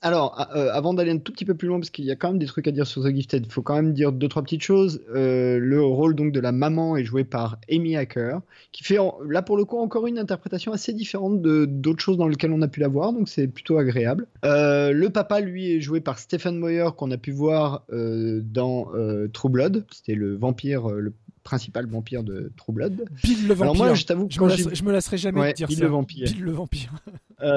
Alors, 0.00 0.46
euh, 0.54 0.70
avant 0.72 0.94
d'aller 0.94 1.10
un 1.10 1.18
tout 1.18 1.32
petit 1.32 1.44
peu 1.44 1.54
plus 1.54 1.66
loin, 1.66 1.80
parce 1.80 1.90
qu'il 1.90 2.04
y 2.04 2.12
a 2.12 2.14
quand 2.16 2.28
même 2.28 2.38
des 2.38 2.46
trucs 2.46 2.68
à 2.68 2.70
dire 2.70 2.86
sur 2.86 3.02
The 3.02 3.12
Gifted, 3.12 3.46
il 3.46 3.52
faut 3.52 3.62
quand 3.62 3.74
même 3.74 3.92
dire 3.94 4.12
deux 4.12 4.28
trois 4.28 4.42
petites 4.44 4.62
choses. 4.62 5.02
Euh, 5.12 5.58
le 5.58 5.82
rôle 5.82 6.14
donc 6.14 6.30
de 6.30 6.38
la 6.38 6.52
maman 6.52 6.96
est 6.96 7.02
joué 7.04 7.24
par 7.24 7.58
Amy 7.68 7.96
Hacker, 7.96 8.40
qui 8.70 8.84
fait 8.84 8.98
là 9.28 9.42
pour 9.42 9.56
le 9.56 9.64
coup 9.64 9.78
encore 9.78 10.06
une 10.06 10.18
interprétation 10.18 10.72
assez 10.72 10.92
différente 10.92 11.42
de 11.42 11.64
d'autres 11.64 12.00
choses 12.00 12.16
dans 12.16 12.28
lesquelles 12.28 12.52
on 12.52 12.62
a 12.62 12.68
pu 12.68 12.78
la 12.78 12.86
voir, 12.86 13.12
donc 13.12 13.28
c'est 13.28 13.48
plutôt 13.48 13.76
agréable. 13.78 14.28
Euh, 14.44 14.92
le 14.92 15.10
papa 15.10 15.40
lui 15.40 15.72
est 15.72 15.80
joué 15.80 16.00
par 16.00 16.20
Stephen 16.20 16.56
Moyer 16.58 16.90
qu'on 16.96 17.10
a 17.10 17.16
pu 17.18 17.32
voir 17.32 17.82
dans 17.90 18.88
True 19.32 19.48
Blood. 19.50 19.84
C'était 19.90 20.14
le 20.14 20.36
vampire, 20.36 20.88
le 20.90 21.12
principal 21.42 21.86
vampire 21.86 22.22
de 22.22 22.52
True 22.56 22.72
Blood. 22.72 23.04
Bill 23.24 23.48
le 23.48 23.54
vampire. 23.54 23.62
Alors 23.62 23.76
moi, 23.76 23.94
je 23.94 24.04
t'avoue, 24.04 24.28
que 24.28 24.34
je, 24.34 24.74
je 24.74 24.84
me 24.84 24.92
lasserai 24.92 25.16
jamais 25.18 25.40
Ouais, 25.40 25.50
de 25.52 25.56
dire 25.56 25.66
Bill 25.66 25.78
ça. 25.78 25.84
le 25.84 25.90
vampire. 25.90 26.28
Bill 26.30 26.44
le 26.44 26.52
vampire. 26.52 26.92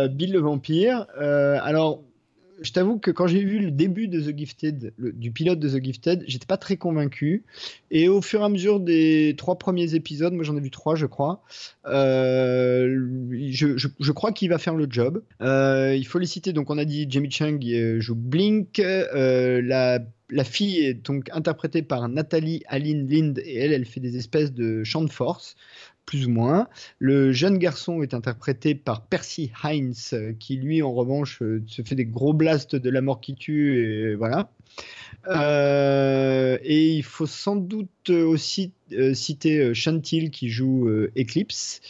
Bill 0.09 0.31
le 0.33 0.39
vampire. 0.39 1.05
Alors, 1.19 2.01
je 2.61 2.71
t'avoue 2.71 2.99
que 2.99 3.11
quand 3.11 3.27
j'ai 3.27 3.43
vu 3.43 3.59
le 3.59 3.71
début 3.71 4.07
de 4.07 4.21
The 4.21 4.37
Gifted, 4.37 4.93
du 4.97 5.31
pilote 5.31 5.59
de 5.59 5.69
The 5.69 5.83
Gifted, 5.83 6.23
j'étais 6.27 6.45
pas 6.45 6.57
très 6.57 6.77
convaincu. 6.77 7.43
Et 7.89 8.07
au 8.07 8.21
fur 8.21 8.41
et 8.41 8.43
à 8.43 8.49
mesure 8.49 8.79
des 8.79 9.35
trois 9.37 9.57
premiers 9.57 9.95
épisodes, 9.95 10.33
moi 10.33 10.43
j'en 10.43 10.55
ai 10.55 10.61
vu 10.61 10.69
trois, 10.69 10.95
je 10.95 11.07
crois. 11.07 11.43
euh, 11.87 13.07
je, 13.49 14.11
crois 14.11 14.31
qu'il 14.31 14.49
va 14.49 14.57
faire 14.59 14.75
le 14.75 14.87
job. 14.89 15.23
Euh, 15.41 15.95
il 15.95 16.05
faut 16.05 16.19
les 16.19 16.27
citer. 16.27 16.53
Donc, 16.53 16.69
on 16.69 16.77
a 16.77 16.85
dit 16.85 17.07
Jamie 17.09 17.31
Chung 17.31 17.63
euh, 17.65 17.99
joue 17.99 18.15
Blink. 18.15 18.79
la 18.79 20.43
fille 20.45 20.79
est 20.79 20.93
donc 20.93 21.29
interprétée 21.33 21.81
par 21.81 22.07
Nathalie 22.07 22.63
Aline 22.67 23.07
Lind 23.07 23.39
et 23.43 23.57
elle, 23.57 23.73
elle 23.73 23.85
fait 23.85 23.99
des 23.99 24.15
espèces 24.17 24.53
de 24.53 24.83
chants 24.83 25.03
de 25.03 25.11
force 25.11 25.55
plus 26.05 26.25
ou 26.25 26.29
moins. 26.29 26.67
Le 26.99 27.31
jeune 27.31 27.57
garçon 27.57 28.01
est 28.01 28.13
interprété 28.13 28.75
par 28.75 29.05
Percy 29.05 29.51
Hines, 29.63 29.93
euh, 30.13 30.33
qui 30.37 30.57
lui, 30.57 30.81
en 30.81 30.93
revanche, 30.93 31.41
euh, 31.41 31.63
se 31.67 31.81
fait 31.81 31.95
des 31.95 32.05
gros 32.05 32.33
blasts 32.33 32.75
de 32.75 32.89
la 32.89 33.01
mort 33.01 33.21
qui 33.21 33.35
tue, 33.35 34.11
et 34.11 34.15
voilà. 34.15 34.49
Euh, 35.27 36.57
et 36.63 36.95
il 36.95 37.03
faut 37.03 37.27
sans 37.27 37.55
doute 37.55 38.09
aussi 38.09 38.71
citer 39.13 39.73
Chantil 39.73 40.31
qui 40.31 40.49
joue 40.49 40.89
Eclipse. 41.17 41.81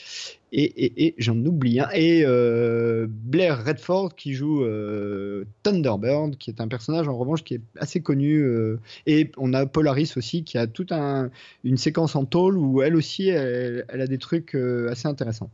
Et, 0.53 1.15
j'en 1.17 1.37
oublie 1.45 1.79
un. 1.79 1.89
Et 1.93 2.23
euh, 2.25 3.07
Blair 3.09 3.63
Redford 3.63 4.15
qui 4.15 4.33
joue 4.33 4.63
euh, 4.63 5.45
Thunderbird, 5.63 6.37
qui 6.37 6.49
est 6.49 6.59
un 6.59 6.67
personnage 6.67 7.07
en 7.07 7.17
revanche 7.17 7.43
qui 7.43 7.55
est 7.55 7.61
assez 7.77 8.01
connu. 8.01 8.39
euh, 8.39 8.79
et 9.05 9.31
on 9.37 9.53
a 9.53 9.65
Polaris 9.65 10.11
aussi 10.17 10.43
qui 10.43 10.57
a 10.57 10.67
toute 10.67 10.91
un, 10.91 11.31
une 11.63 11.77
séquence 11.77 12.15
en 12.15 12.25
tôle 12.25 12.57
où 12.57 12.81
elle 12.81 12.97
aussi, 12.97 13.29
elle, 13.29 13.85
a 13.89 14.07
des 14.07 14.17
trucs 14.17 14.55
assez 14.55 15.07
intéressants. 15.07 15.51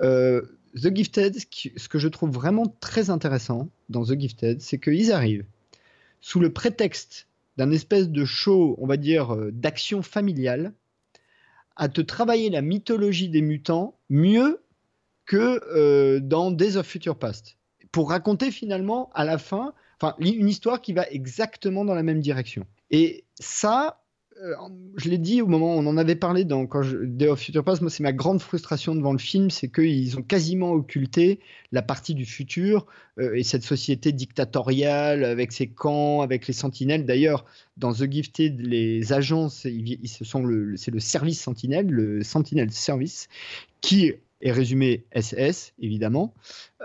The 0.00 0.94
Gifted, 0.94 1.36
ce 1.38 1.88
que 1.88 1.98
je 1.98 2.08
trouve 2.08 2.30
vraiment 2.30 2.66
très 2.80 3.08
intéressant 3.08 3.68
dans 3.88 4.04
The 4.04 4.20
Gifted, 4.20 4.60
c'est 4.60 4.78
qu'ils 4.78 5.12
arrivent 5.12 5.44
sous 6.20 6.40
le 6.40 6.52
prétexte 6.52 7.28
d'un 7.56 7.70
espèce 7.70 8.08
de 8.10 8.24
show, 8.24 8.74
on 8.80 8.86
va 8.86 8.96
dire, 8.96 9.36
d'action 9.52 10.02
familiale, 10.02 10.72
à 11.76 11.88
te 11.88 12.00
travailler 12.00 12.50
la 12.50 12.62
mythologie 12.62 13.28
des 13.28 13.42
mutants 13.42 13.98
mieux 14.08 14.62
que 15.26 15.60
euh, 15.74 16.20
dans 16.20 16.50
Days 16.50 16.76
of 16.76 16.86
Future 16.86 17.18
Past. 17.18 17.56
Pour 17.92 18.10
raconter 18.10 18.50
finalement 18.50 19.10
à 19.14 19.24
la 19.24 19.38
fin, 19.38 19.74
une 20.18 20.48
histoire 20.48 20.80
qui 20.80 20.92
va 20.92 21.06
exactement 21.08 21.84
dans 21.84 21.94
la 21.94 22.02
même 22.02 22.20
direction. 22.20 22.66
Et 22.90 23.24
ça, 23.40 24.03
je 24.96 25.08
l'ai 25.08 25.18
dit 25.18 25.40
au 25.42 25.46
moment 25.46 25.76
où 25.76 25.78
on 25.78 25.86
en 25.86 25.96
avait 25.96 26.16
parlé 26.16 26.44
dans 26.44 26.66
quand 26.66 26.82
je, 26.82 26.96
Day 26.98 27.28
of 27.28 27.40
Future 27.40 27.64
Past, 27.64 27.80
moi 27.82 27.90
c'est 27.90 28.02
ma 28.02 28.12
grande 28.12 28.40
frustration 28.42 28.94
devant 28.94 29.12
le 29.12 29.18
film, 29.18 29.50
c'est 29.50 29.68
qu'ils 29.68 30.18
ont 30.18 30.22
quasiment 30.22 30.72
occulté 30.72 31.40
la 31.72 31.82
partie 31.82 32.14
du 32.14 32.24
futur 32.26 32.86
euh, 33.18 33.34
et 33.34 33.42
cette 33.42 33.62
société 33.62 34.12
dictatoriale 34.12 35.24
avec 35.24 35.52
ses 35.52 35.68
camps, 35.68 36.20
avec 36.20 36.46
les 36.46 36.52
sentinelles. 36.52 37.04
D'ailleurs, 37.06 37.44
dans 37.76 37.92
The 37.92 38.10
Gifted, 38.10 38.60
les 38.60 39.12
agents, 39.12 39.48
c'est 39.48 39.72
ils- 39.72 39.98
ils- 40.02 40.42
le, 40.42 40.76
c'est 40.76 40.90
le 40.90 41.00
service 41.00 41.40
sentinelle, 41.40 41.86
le 41.86 42.22
Sentinel 42.22 42.70
Service, 42.70 43.28
qui 43.80 44.12
est 44.44 44.52
résumé 44.52 45.06
SS, 45.12 45.72
évidemment. 45.80 46.34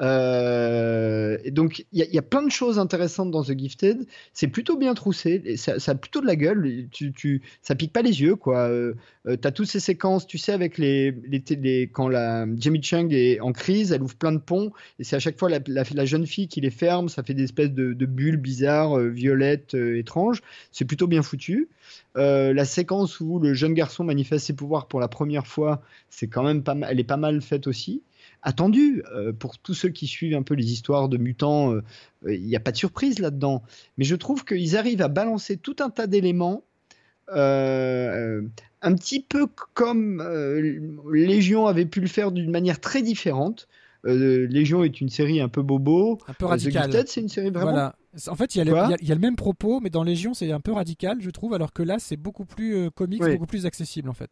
Euh, 0.01 1.37
et 1.43 1.51
donc, 1.51 1.85
il 1.91 2.05
y, 2.05 2.17
a- 2.17 2.21
plein 2.21 2.41
de 2.41 2.51
choses 2.51 2.79
intéressantes 2.79 3.31
dans 3.31 3.43
The 3.43 3.57
Gifted. 3.57 4.05
C'est 4.33 4.47
plutôt 4.47 4.77
bien 4.77 4.93
troussé. 4.93 5.41
et 5.45 5.57
ça, 5.57 5.73
a 5.85 5.95
plutôt 5.95 6.21
de 6.21 6.25
la 6.25 6.35
gueule. 6.35 6.87
Tu, 6.91 7.41
ça 7.61 7.75
pique 7.75 7.91
pas 7.91 8.01
les 8.01 8.21
yeux, 8.21 8.35
quoi. 8.35 8.69
Euh, 8.69 8.93
euh, 9.27 9.35
T'as 9.35 9.51
toutes 9.51 9.67
ces 9.67 9.79
séquences, 9.79 10.25
tu 10.25 10.37
sais, 10.37 10.53
avec 10.53 10.77
les, 10.77 11.11
les, 11.11 11.81
quand 11.91 12.07
la 12.07 12.45
Jamie 12.55 12.81
Chung 12.81 13.11
est 13.13 13.39
en 13.41 13.51
crise, 13.51 13.91
elle 13.91 14.01
ouvre 14.01 14.15
plein 14.15 14.31
de 14.31 14.37
ponts, 14.37 14.71
et 14.99 15.03
c'est 15.03 15.15
à 15.15 15.19
chaque 15.19 15.37
fois 15.37 15.49
la, 15.49 16.05
jeune 16.05 16.25
fille 16.25 16.47
qui 16.47 16.61
les 16.61 16.71
ferme. 16.71 17.09
Ça 17.09 17.23
fait 17.23 17.33
des 17.33 17.43
espèces 17.43 17.71
de, 17.71 18.05
bulles 18.05 18.37
bizarres, 18.37 18.97
euh, 18.97 19.09
violettes, 19.09 19.75
euh, 19.75 19.97
étranges. 19.97 20.41
C'est 20.71 20.85
plutôt 20.85 21.07
bien 21.07 21.21
foutu. 21.21 21.67
La 22.15 22.65
séquence 22.65 23.19
où 23.19 23.39
le 23.39 23.53
jeune 23.53 23.73
garçon 23.73 24.03
manifeste 24.03 24.45
ses 24.45 24.53
pouvoirs 24.53 24.87
pour 24.87 24.99
la 24.99 25.07
première 25.07 25.47
fois, 25.47 25.81
c'est 26.09 26.27
quand 26.27 26.43
même 26.43 26.63
pas 26.63 26.75
mal, 26.75 26.89
elle 26.91 26.99
est 26.99 27.03
pas 27.03 27.17
mal 27.17 27.41
faite 27.41 27.67
aussi. 27.67 28.03
Attendu 28.41 29.03
euh, 29.13 29.33
pour 29.33 29.57
tous 29.57 29.73
ceux 29.73 29.89
qui 29.89 30.07
suivent 30.07 30.35
un 30.35 30.43
peu 30.43 30.53
les 30.53 30.71
histoires 30.71 31.09
de 31.09 31.17
mutants, 31.17 31.73
euh, 31.73 31.81
euh, 32.25 32.33
il 32.35 32.45
n'y 32.45 32.55
a 32.55 32.59
pas 32.61 32.71
de 32.71 32.77
surprise 32.77 33.19
là-dedans. 33.19 33.63
Mais 33.97 34.05
je 34.05 34.15
trouve 34.15 34.45
qu'ils 34.45 34.77
arrivent 34.77 35.01
à 35.01 35.07
balancer 35.09 35.57
tout 35.57 35.75
un 35.79 35.89
tas 35.89 36.07
d'éléments. 36.07 36.63
euh, 37.35 38.41
un 38.81 38.95
petit 38.95 39.19
peu 39.21 39.45
comme 39.73 40.21
euh, 40.21 40.79
Légion 41.13 41.67
avait 41.67 41.85
pu 41.85 41.99
le 42.01 42.07
faire 42.07 42.31
d'une 42.31 42.49
manière 42.49 42.79
très 42.79 43.01
différente. 43.01 43.67
Euh, 44.05 44.47
Légion 44.49 44.83
est 44.85 45.01
une 45.01 45.09
série 45.09 45.41
un 45.41 45.49
peu 45.49 45.61
bobo. 45.61 46.17
Un 46.29 46.33
peu 46.33 46.45
Euh, 46.45 46.55
The 46.57 47.07
c'est 47.07 47.19
une 47.21 47.27
série 47.27 47.49
vraiment. 47.49 47.71
Voilà. 47.71 47.95
En 48.27 48.35
fait, 48.35 48.55
il 48.55 48.59
y, 48.59 48.61
a 48.61 48.63
le, 48.63 48.71
Quoi 48.71 48.85
il 48.87 48.91
y 48.91 48.93
a- 48.93 48.97
il 49.01 49.07
y 49.09 49.11
a 49.11 49.15
le 49.15 49.21
même 49.21 49.35
propos, 49.35 49.81
mais 49.81 49.89
dans 49.89 50.03
Légion, 50.03 50.33
c'est 50.33 50.51
un 50.51 50.61
peu 50.61 50.71
radical, 50.71 51.17
je 51.21 51.29
trouve, 51.29 51.53
alors 51.53 51.73
que 51.73 51.83
là, 51.83 51.97
c'est 51.99 52.15
beaucoup 52.17 52.45
plus 52.45 52.75
euh, 52.75 52.89
comique, 52.89 53.21
Oui. 53.21 53.33
beaucoup 53.33 53.45
plus 53.47 53.65
accessible, 53.65 54.09
en 54.09 54.13
fait. 54.13 54.31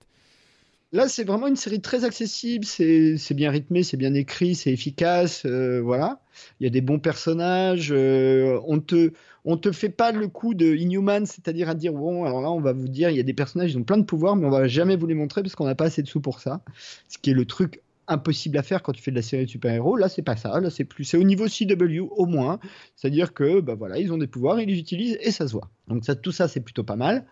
Là, 0.94 1.10
c'est 1.10 1.26
vraiment 1.26 1.48
une 1.48 1.58
série 1.58 1.82
très 1.82 2.06
accessible, 2.06 2.64
c'est 2.64 3.34
bien 3.34 3.52
rythmé, 3.52 3.84
c'est 3.84 3.98
bien 3.98 4.14
écrit, 4.14 4.56
c'est 4.56 4.72
efficace, 4.72 5.44
euh, 5.46 5.82
voilà. 5.82 6.22
Il 6.60 6.64
y 6.64 6.68
a 6.68 6.70
des 6.70 6.80
bons 6.80 7.00
personnages, 7.00 7.92
euh, 7.92 8.58
on 8.66 8.80
te 8.80 9.12
on 9.44 9.58
te 9.58 9.72
fait 9.74 9.90
pas 9.90 10.14
le 10.14 10.30
coup 10.30 10.54
de 10.54 10.76
Inhuman, 10.76 11.26
c'est-à-dire 11.26 11.70
à 11.70 11.76
dire 11.76 11.92
bon, 11.92 12.24
alors 12.24 12.42
là, 12.42 12.52
on 12.52 12.62
va 12.62 12.72
vous 12.72 12.88
dire, 12.88 13.10
il 13.10 13.18
y 13.18 13.20
a 13.20 13.24
des 13.24 13.34
personnages, 13.34 13.74
ils 13.74 13.78
ont 13.78 13.84
plein 13.84 13.98
de 13.98 14.04
pouvoirs, 14.04 14.38
mais 14.38 14.46
on 14.46 14.50
va 14.50 14.68
jamais 14.68 14.96
vous 14.96 15.08
les 15.08 15.14
montrer 15.14 15.42
parce 15.42 15.56
qu'on 15.56 15.66
n'a 15.66 15.76
pas 15.76 15.86
assez 15.86 16.02
de 16.04 16.08
sous 16.08 16.22
pour 16.22 16.40
ça. 16.40 16.62
Ce 17.10 17.18
qui 17.18 17.32
est 17.32 17.34
le 17.34 17.46
truc 17.46 17.82
impossible 18.08 18.58
à 18.58 18.64
faire 18.64 18.84
quand 18.84 18.92
tu 18.94 19.02
fais 19.02 19.12
de 19.12 19.16
la 19.16 19.22
série 19.22 19.46
de 19.46 19.50
super-héros. 19.50 19.98
Là, 19.98 20.10
c'est 20.10 20.22
pas 20.22 20.36
ça. 20.36 20.60
Là, 20.60 20.70
c'est 20.70 20.86
plus, 20.86 21.04
c'est 21.04 21.18
au 21.18 21.24
niveau 21.24 21.48
CW 21.48 22.08
au 22.12 22.26
moins. 22.26 22.60
C'est-à-dire 22.96 23.34
que, 23.34 23.60
bah 23.60 23.76
voilà, 23.76 24.00
ils 24.00 24.12
ont 24.12 24.18
des 24.18 24.28
pouvoirs, 24.28 24.60
ils 24.60 24.68
les 24.68 24.80
utilisent 24.80 25.18
et 25.22 25.32
ça 25.32 25.48
se 25.48 25.54
voit. 25.54 25.70
Donc 25.88 26.06
ça, 26.06 26.16
tout 26.16 26.32
ça, 26.32 26.48
c'est 26.48 26.62
plutôt 26.62 26.84
pas 26.84 26.96
mal. 26.96 27.26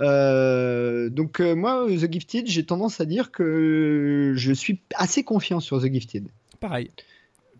Euh, 0.00 1.08
donc 1.10 1.40
euh, 1.40 1.54
moi, 1.54 1.86
The 1.88 2.10
Gifted, 2.12 2.46
j'ai 2.46 2.64
tendance 2.64 3.00
à 3.00 3.04
dire 3.04 3.30
que 3.30 4.32
je 4.36 4.52
suis 4.52 4.80
assez 4.94 5.22
confiant 5.22 5.60
sur 5.60 5.80
The 5.80 5.92
Gifted. 5.92 6.28
Pareil. 6.60 6.90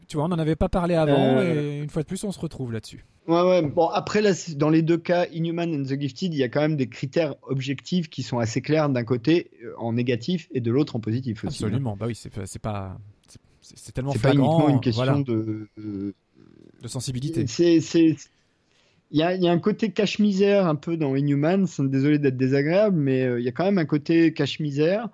Tu 0.08 0.16
vois, 0.16 0.26
on 0.26 0.28
n'en 0.28 0.38
avait 0.38 0.56
pas 0.56 0.68
parlé 0.68 0.94
avant, 0.94 1.16
Euh, 1.38 1.78
et 1.78 1.82
une 1.82 1.90
fois 1.90 2.02
de 2.02 2.06
plus, 2.06 2.22
on 2.24 2.30
se 2.32 2.38
retrouve 2.38 2.72
là-dessus. 2.72 3.04
Ouais, 3.26 3.42
ouais. 3.42 3.62
Bon, 3.62 3.88
après, 3.88 4.20
là, 4.22 4.30
dans 4.54 4.70
les 4.70 4.82
deux 4.82 4.98
cas, 4.98 5.26
Inhuman 5.32 5.74
and 5.74 5.82
The 5.82 6.00
Gifted, 6.00 6.32
il 6.32 6.38
y 6.38 6.44
a 6.44 6.48
quand 6.48 6.60
même 6.60 6.76
des 6.76 6.88
critères 6.88 7.34
objectifs 7.42 8.08
qui 8.08 8.22
sont 8.22 8.38
assez 8.38 8.60
clairs 8.60 8.88
d'un 8.88 9.02
côté 9.02 9.50
euh, 9.64 9.72
en 9.78 9.92
négatif 9.94 10.46
et 10.52 10.60
de 10.60 10.70
l'autre 10.70 10.94
en 10.94 11.00
positif 11.00 11.44
aussi. 11.44 11.64
hein. 11.64 11.66
Absolument. 11.66 11.96
Bah 11.96 12.06
oui, 12.06 12.14
c'est 12.14 12.30
pas. 12.30 12.46
c'est- 12.46 13.92
tellement 13.92 14.12
C'est 14.12 14.22
pas 14.22 14.32
uniquement 14.32 14.68
une 14.68 14.80
question 14.80 15.02
voilà, 15.04 15.22
de, 15.24 15.68
de, 15.76 16.14
de 16.82 16.88
sensibilité. 16.88 17.44
C'est, 17.48 17.80
il 19.12 19.18
y 19.18 19.22
a, 19.24 19.34
il 19.34 19.42
y 19.42 19.48
a 19.48 19.52
un 19.52 19.58
côté 19.58 19.90
cache-misère 19.90 20.66
un 20.68 20.76
peu 20.76 20.96
dans 20.96 21.16
Inhuman. 21.16 21.66
c'est- 21.66 21.82
Désolé 21.88 22.20
d'être 22.20 22.36
désagréable, 22.36 22.96
mais 22.96 23.22
euh, 23.24 23.40
il 23.40 23.44
y 23.44 23.48
a 23.48 23.52
quand 23.52 23.64
même 23.64 23.78
un 23.78 23.84
côté 23.86 24.32
cache-misère. 24.32 25.08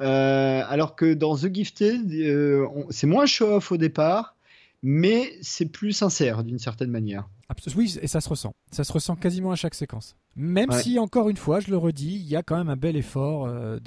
Euh, 0.00 0.62
alors 0.66 0.96
que 0.96 1.12
dans 1.12 1.36
The 1.36 1.54
Gifted, 1.54 2.10
euh, 2.14 2.66
c'est 2.88 3.06
moins 3.06 3.26
show-off 3.26 3.72
au 3.72 3.76
départ, 3.76 4.36
mais 4.82 5.32
c'est 5.42 5.66
plus 5.66 5.92
sincère 5.92 6.44
d'une 6.44 6.58
certaine 6.58 6.90
manière. 6.90 7.28
Oui, 7.76 7.96
et 8.02 8.06
ça 8.06 8.20
se 8.20 8.28
ressent. 8.28 8.54
Ça 8.70 8.84
se 8.84 8.92
ressent 8.92 9.16
quasiment 9.16 9.50
à 9.50 9.56
chaque 9.56 9.74
séquence. 9.74 10.16
Même 10.36 10.70
Ouais. 10.70 10.82
si, 10.82 10.98
encore 10.98 11.30
une 11.30 11.36
fois, 11.38 11.60
je 11.60 11.70
le 11.70 11.78
redis, 11.78 12.14
il 12.16 12.26
y 12.28 12.36
a 12.36 12.42
quand 12.42 12.56
même 12.58 12.68
un 12.68 12.76
bel 12.76 12.94
effort 12.96 13.46
euh, 13.46 13.78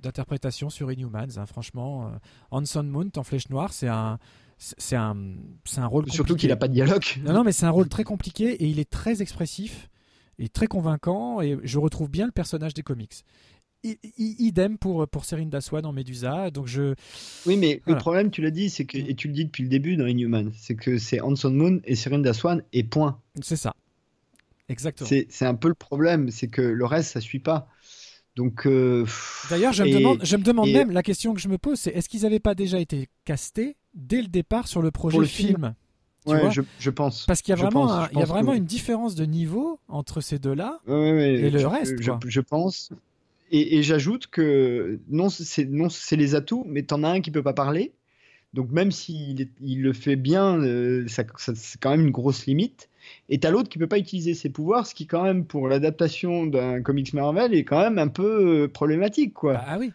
d'interprétation 0.00 0.70
sur 0.70 0.90
Inhumans. 0.90 1.28
hein. 1.36 1.46
Franchement, 1.46 2.06
euh, 2.06 2.10
Hanson 2.50 2.82
Mount 2.82 3.10
en 3.16 3.22
flèche 3.22 3.48
noire, 3.50 3.72
c'est 3.72 3.88
un. 3.88 4.18
c'est- 4.58 4.96
un, 4.96 5.16
c'est 5.64 5.80
un 5.80 5.86
rôle 5.86 6.10
Surtout 6.10 6.36
qu'il 6.36 6.48
n'a 6.48 6.56
pas 6.56 6.68
de 6.68 6.72
dialogue. 6.74 7.04
Non, 7.24 7.32
non, 7.34 7.44
mais 7.44 7.52
c'est 7.52 7.66
un 7.66 7.70
rôle 7.70 7.88
très 7.88 8.04
compliqué 8.04 8.52
et 8.54 8.66
il 8.66 8.78
est 8.78 8.88
très 8.88 9.20
expressif 9.20 9.90
et 10.38 10.48
très 10.48 10.66
convaincant 10.66 11.40
et 11.40 11.58
je 11.62 11.78
retrouve 11.78 12.08
bien 12.10 12.26
le 12.26 12.32
personnage 12.32 12.72
des 12.72 12.82
comics. 12.82 13.24
Idem 14.18 14.78
pour, 14.78 15.08
pour 15.08 15.24
Serinda 15.24 15.60
Swan 15.60 15.84
en 15.86 15.92
Medusa. 15.92 16.50
Donc 16.50 16.66
je. 16.66 16.94
Oui, 17.46 17.56
mais 17.56 17.80
Voilà. 17.84 17.98
le 17.98 18.00
problème, 18.00 18.30
tu 18.30 18.42
l'as 18.42 18.50
dit, 18.50 18.70
c'est 18.70 18.84
que, 18.84 18.96
et 18.98 19.14
tu 19.14 19.28
le 19.28 19.34
dis 19.34 19.44
depuis 19.44 19.62
le 19.64 19.68
début 19.68 19.96
dans 19.96 20.06
Inhuman, 20.06 20.50
c'est 20.56 20.74
que 20.76 20.98
c'est 20.98 21.20
Hanson 21.20 21.50
Moon 21.50 21.80
et 21.84 21.94
Serinda 21.96 22.32
Swan 22.32 22.62
et 22.72 22.84
point. 22.84 23.18
C'est 23.42 23.56
ça. 23.56 23.74
Exactement. 24.68 25.08
C'est, 25.28 25.44
un 25.44 25.54
peu 25.54 25.68
le 25.68 25.74
problème, 25.74 26.30
c'est 26.30 26.48
que 26.48 26.62
le 26.62 26.84
reste, 26.84 27.12
ça 27.12 27.20
suit 27.20 27.40
pas. 27.40 27.68
Donc. 28.36 28.66
euh, 28.66 29.04
D'ailleurs, 29.50 29.72
je, 29.72 29.82
me 29.82 29.90
demande, 29.92 30.18
je 30.22 30.36
me 30.36 30.42
demande 30.42 30.68
et- 30.68 30.72
même, 30.72 30.90
la 30.90 31.02
question 31.02 31.34
que 31.34 31.40
je 31.40 31.48
me 31.48 31.58
pose, 31.58 31.78
c'est 31.78 31.90
est-ce 31.90 32.08
qu'ils 32.08 32.22
n'avaient 32.22 32.40
pas 32.40 32.54
déjà 32.54 32.78
été 32.78 33.08
castés 33.24 33.76
dès 33.94 34.22
le 34.22 34.28
départ 34.28 34.68
sur 34.68 34.80
le 34.80 34.90
projet 34.90 35.18
le 35.18 35.24
film, 35.26 35.48
film. 35.56 35.74
Tu 36.24 36.32
Ouais, 36.32 36.40
vois? 36.40 36.50
je, 36.50 36.62
je 36.78 36.90
pense. 36.90 37.26
Parce 37.26 37.42
qu'il 37.42 37.50
y 37.50 37.52
a 37.52 37.56
vraiment, 37.56 37.82
pense, 37.88 37.92
un- 37.92 38.04
je 38.06 38.10
il 38.12 38.18
y 38.18 38.22
a 38.22 38.24
que 38.24 38.28
vraiment 38.28 38.54
une 38.54 38.64
différence 38.64 39.14
de 39.16 39.24
niveau 39.26 39.80
entre 39.88 40.20
ces 40.20 40.38
deux-là 40.38 40.78
Ouais, 40.86 40.94
ouais, 40.94 41.12
ouais, 41.12 41.32
et 41.34 41.50
le 41.50 41.58
je, 41.58 41.66
reste. 41.66 41.94
Je 42.26 42.40
pense. 42.40 42.90
Et, 43.52 43.76
et 43.78 43.82
j'ajoute 43.82 44.26
que 44.28 44.98
non, 45.08 45.28
c'est 45.28 45.66
non, 45.66 45.88
c'est 45.88 46.16
les 46.16 46.34
atouts, 46.34 46.64
mais 46.66 46.82
t'en 46.82 47.04
as 47.04 47.10
un 47.10 47.20
qui 47.20 47.30
peut 47.30 47.42
pas 47.42 47.52
parler. 47.52 47.92
Donc 48.54 48.70
même 48.70 48.90
s'il 48.90 49.48
il 49.62 49.82
le 49.82 49.92
fait 49.92 50.16
bien, 50.16 50.58
euh, 50.62 51.06
ça, 51.06 51.24
ça- 51.36 51.54
c'est 51.54 51.80
quand 51.80 51.90
même 51.90 52.00
une 52.02 52.10
grosse 52.10 52.46
limite. 52.46 52.88
Et 53.28 53.38
t'as 53.38 53.50
l'autre 53.50 53.68
qui 53.68 53.78
peut 53.78 53.86
pas 53.86 53.98
utiliser 53.98 54.34
ses 54.34 54.48
pouvoirs, 54.50 54.86
ce 54.86 54.94
qui 54.94 55.06
quand 55.06 55.22
même 55.22 55.44
pour 55.44 55.68
l'adaptation 55.68 56.46
d'un 56.46 56.82
comics 56.82 57.12
Marvel 57.14 57.54
est 57.54 57.64
quand 57.64 57.80
même 57.80 57.98
un 57.98 58.08
peu 58.08 58.64
euh, 58.64 58.68
problématique, 58.68 59.34
quoi. 59.34 59.60
Ah 59.66 59.78
oui. 59.78 59.92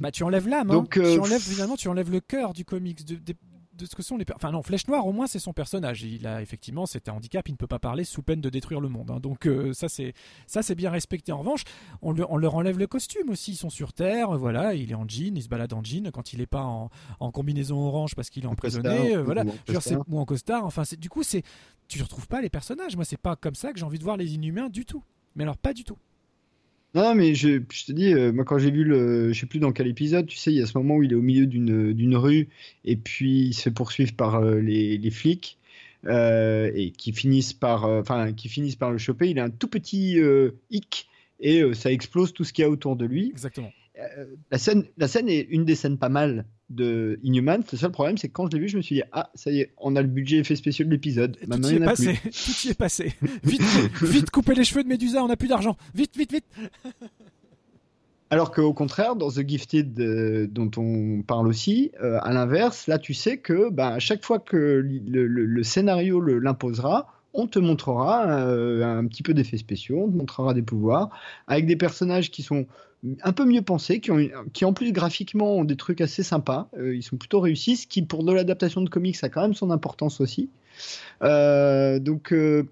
Bah, 0.00 0.10
tu 0.10 0.22
enlèves 0.22 0.48
l'âme. 0.48 0.68
Donc, 0.68 0.96
hein. 0.96 1.02
euh, 1.02 1.14
tu 1.14 1.20
enlèves 1.20 1.40
finalement, 1.42 1.76
tu 1.76 1.88
enlèves 1.88 2.10
le 2.10 2.20
cœur 2.20 2.52
du 2.52 2.64
comics 2.64 3.04
de, 3.04 3.14
de- 3.16 3.34
de 3.80 3.86
ce 3.86 3.94
que 3.96 4.02
sont 4.02 4.16
les. 4.16 4.24
Enfin 4.34 4.50
non, 4.52 4.62
Flèche 4.62 4.86
Noire 4.86 5.06
au 5.06 5.12
moins 5.12 5.26
c'est 5.26 5.38
son 5.38 5.52
personnage. 5.52 6.02
Il 6.02 6.26
a 6.26 6.42
effectivement 6.42 6.86
c'est 6.86 7.08
un 7.08 7.14
handicap, 7.14 7.48
il 7.48 7.52
ne 7.52 7.56
peut 7.56 7.66
pas 7.66 7.78
parler 7.78 8.04
sous 8.04 8.22
peine 8.22 8.40
de 8.40 8.48
détruire 8.50 8.80
le 8.80 8.88
monde. 8.88 9.10
hein. 9.10 9.20
Donc 9.20 9.46
euh, 9.46 9.72
ça 9.72 9.88
c'est 9.88 10.14
ça 10.46 10.62
c'est 10.62 10.74
bien 10.74 10.90
respecté. 10.90 11.32
En 11.32 11.38
revanche, 11.38 11.64
on, 12.02 12.12
le- 12.12 12.26
on 12.30 12.36
leur 12.36 12.54
enlève 12.54 12.78
le 12.78 12.86
costume 12.86 13.30
aussi. 13.30 13.52
Ils 13.52 13.56
sont 13.56 13.70
sur 13.70 13.92
Terre, 13.92 14.36
voilà, 14.38 14.74
il 14.74 14.90
est 14.90 14.94
en 14.94 15.08
jean, 15.08 15.36
il 15.36 15.42
se 15.42 15.48
balade 15.48 15.72
en 15.72 15.82
jean 15.82 16.10
quand 16.12 16.32
il 16.32 16.38
n'est 16.40 16.46
pas 16.46 16.62
en, 16.62 16.90
en 17.18 17.30
combinaison 17.30 17.78
orange 17.78 18.14
parce 18.14 18.30
qu'il 18.30 18.44
est 18.44 18.48
emprisonné. 18.48 18.88
costard, 18.88 19.16
euh, 19.18 19.22
voilà, 19.22 19.44
ou 19.44 19.48
en 19.48 19.52
c'est- 19.66 19.72
costard. 19.74 20.04
ou 20.08 20.18
en 20.20 20.24
costard. 20.24 20.64
Enfin 20.64 20.84
c'est 20.84 20.98
du 20.98 21.08
coup 21.08 21.22
c'est 21.22 21.42
tu 21.88 22.02
retrouves 22.02 22.28
pas 22.28 22.40
les 22.40 22.50
personnages. 22.50 22.96
Moi 22.96 23.04
c'est 23.04 23.16
pas 23.20 23.36
comme 23.36 23.54
ça 23.54 23.72
que 23.72 23.78
j'ai 23.78 23.84
envie 23.84 23.98
de 23.98 24.04
voir 24.04 24.16
les 24.16 24.34
Inhumains 24.34 24.68
du 24.68 24.84
tout. 24.84 25.02
Mais 25.36 25.44
alors 25.44 25.56
pas 25.56 25.72
du 25.72 25.84
tout. 25.84 25.96
Non, 26.94 27.14
mais 27.14 27.34
je, 27.34 27.62
je 27.70 27.84
te 27.84 27.92
dis, 27.92 28.12
euh, 28.12 28.32
moi 28.32 28.44
quand 28.44 28.58
j'ai 28.58 28.70
vu 28.72 28.82
le, 28.82 29.32
je 29.32 29.38
sais 29.38 29.46
plus 29.46 29.60
dans 29.60 29.72
quel 29.72 29.86
épisode, 29.86 30.26
tu 30.26 30.36
sais, 30.36 30.50
il 30.50 30.58
y 30.58 30.62
a 30.62 30.66
ce 30.66 30.76
moment 30.76 30.96
où 30.96 31.02
il 31.04 31.12
est 31.12 31.16
au 31.16 31.22
milieu 31.22 31.46
d'une 31.46 31.92
d'une 31.92 32.16
rue 32.16 32.48
et 32.84 32.96
puis 32.96 33.46
il 33.46 33.54
se 33.54 33.62
fait 33.62 33.70
poursuivre 33.70 34.12
par 34.14 34.36
euh, 34.36 34.60
les, 34.60 34.98
les 34.98 35.10
flics 35.10 35.56
euh, 36.06 36.70
et 36.74 36.90
qui 36.90 37.12
finissent 37.12 37.52
par, 37.52 37.84
enfin, 37.84 38.32
qui 38.32 38.48
finissent 38.48 38.76
par 38.76 38.90
le 38.90 38.98
choper. 38.98 39.30
Il 39.30 39.38
a 39.38 39.44
un 39.44 39.50
tout 39.50 39.68
petit 39.68 40.18
hic 40.70 41.08
et 41.38 41.62
ça 41.74 41.92
explose 41.92 42.32
tout 42.32 42.44
ce 42.44 42.52
qu'il 42.52 42.62
y 42.62 42.64
a 42.66 42.70
autour 42.70 42.96
de 42.96 43.06
lui. 43.06 43.28
Exactement. 43.30 43.72
la 44.50 44.58
scène, 44.58 44.84
la 44.98 45.06
scène 45.06 45.28
est 45.28 45.46
une 45.48 45.64
des 45.64 45.76
scènes 45.76 45.98
pas 45.98 46.08
mal 46.08 46.44
de 46.70 47.18
Inhumans. 47.22 47.62
Le 47.72 47.76
seul 47.78 47.90
problème, 47.90 48.16
c'est 48.16 48.28
que 48.28 48.32
quand 48.32 48.46
je 48.50 48.56
l'ai 48.56 48.62
vu, 48.62 48.68
je 48.68 48.76
me 48.76 48.82
suis 48.82 48.94
dit 48.96 49.02
ah 49.12 49.30
ça 49.34 49.50
y 49.50 49.60
est, 49.60 49.72
on 49.78 49.96
a 49.96 50.02
le 50.02 50.08
budget 50.08 50.38
effet 50.38 50.56
spécial 50.56 50.88
de 50.88 50.92
l'épisode. 50.92 51.36
Tout 51.38 51.66
y 51.66 51.74
est 51.74 51.78
passé. 51.80 52.14
plus. 52.22 52.30
Tout 52.30 52.66
y 52.66 52.70
est 52.70 52.78
passé. 52.78 53.12
Vite, 53.44 53.62
vite 54.02 54.30
couper 54.30 54.54
les 54.54 54.64
cheveux 54.64 54.82
de 54.82 54.88
Médusa, 54.88 55.22
on 55.22 55.28
n'a 55.28 55.36
plus 55.36 55.48
d'argent. 55.48 55.76
Vite, 55.94 56.16
vite, 56.16 56.32
vite. 56.32 56.44
Alors 58.32 58.52
qu'au 58.52 58.72
contraire, 58.72 59.16
dans 59.16 59.28
The 59.28 59.46
Gifted, 59.48 59.98
euh, 59.98 60.46
dont 60.46 60.70
on 60.76 61.22
parle 61.22 61.48
aussi, 61.48 61.90
euh, 62.00 62.18
à 62.22 62.32
l'inverse, 62.32 62.86
là, 62.86 62.98
tu 63.00 63.12
sais 63.12 63.38
que 63.38 63.70
bah, 63.70 63.88
à 63.88 63.98
chaque 63.98 64.24
fois 64.24 64.38
que 64.38 64.56
le, 64.56 65.26
le- 65.26 65.44
le 65.44 65.62
scénario 65.64 66.20
l'imposera, 66.20 67.08
on 67.34 67.46
te 67.46 67.58
montrera 67.58 68.26
euh, 68.28 68.98
un 68.98 69.06
petit 69.06 69.22
peu 69.22 69.34
d'effets 69.34 69.58
spéciaux, 69.58 70.04
on 70.06 70.10
te 70.10 70.16
montrera 70.16 70.54
des 70.54 70.62
pouvoirs, 70.62 71.10
avec 71.46 71.66
des 71.66 71.76
personnages 71.76 72.30
qui 72.30 72.42
sont 72.42 72.66
un 73.22 73.32
peu 73.32 73.44
mieux 73.44 73.62
pensés, 73.62 74.00
qui, 74.00 74.10
ont, 74.10 74.18
qui 74.52 74.64
en 74.64 74.72
plus 74.72 74.92
graphiquement 74.92 75.56
ont 75.56 75.64
des 75.64 75.76
trucs 75.76 76.00
assez 76.00 76.22
sympas, 76.22 76.68
euh, 76.76 76.94
ils 76.94 77.02
sont 77.02 77.16
plutôt 77.16 77.40
réussis, 77.40 77.76
ce 77.76 77.86
qui 77.86 78.02
pour 78.02 78.24
de 78.24 78.32
l'adaptation 78.32 78.82
de 78.82 78.90
comics 78.90 79.16
a 79.22 79.28
quand 79.28 79.42
même 79.42 79.54
son 79.54 79.70
importance 79.70 80.20
aussi. 80.20 80.50
Euh, 81.22 81.98
donc, 81.98 82.32
euh, 82.32 82.64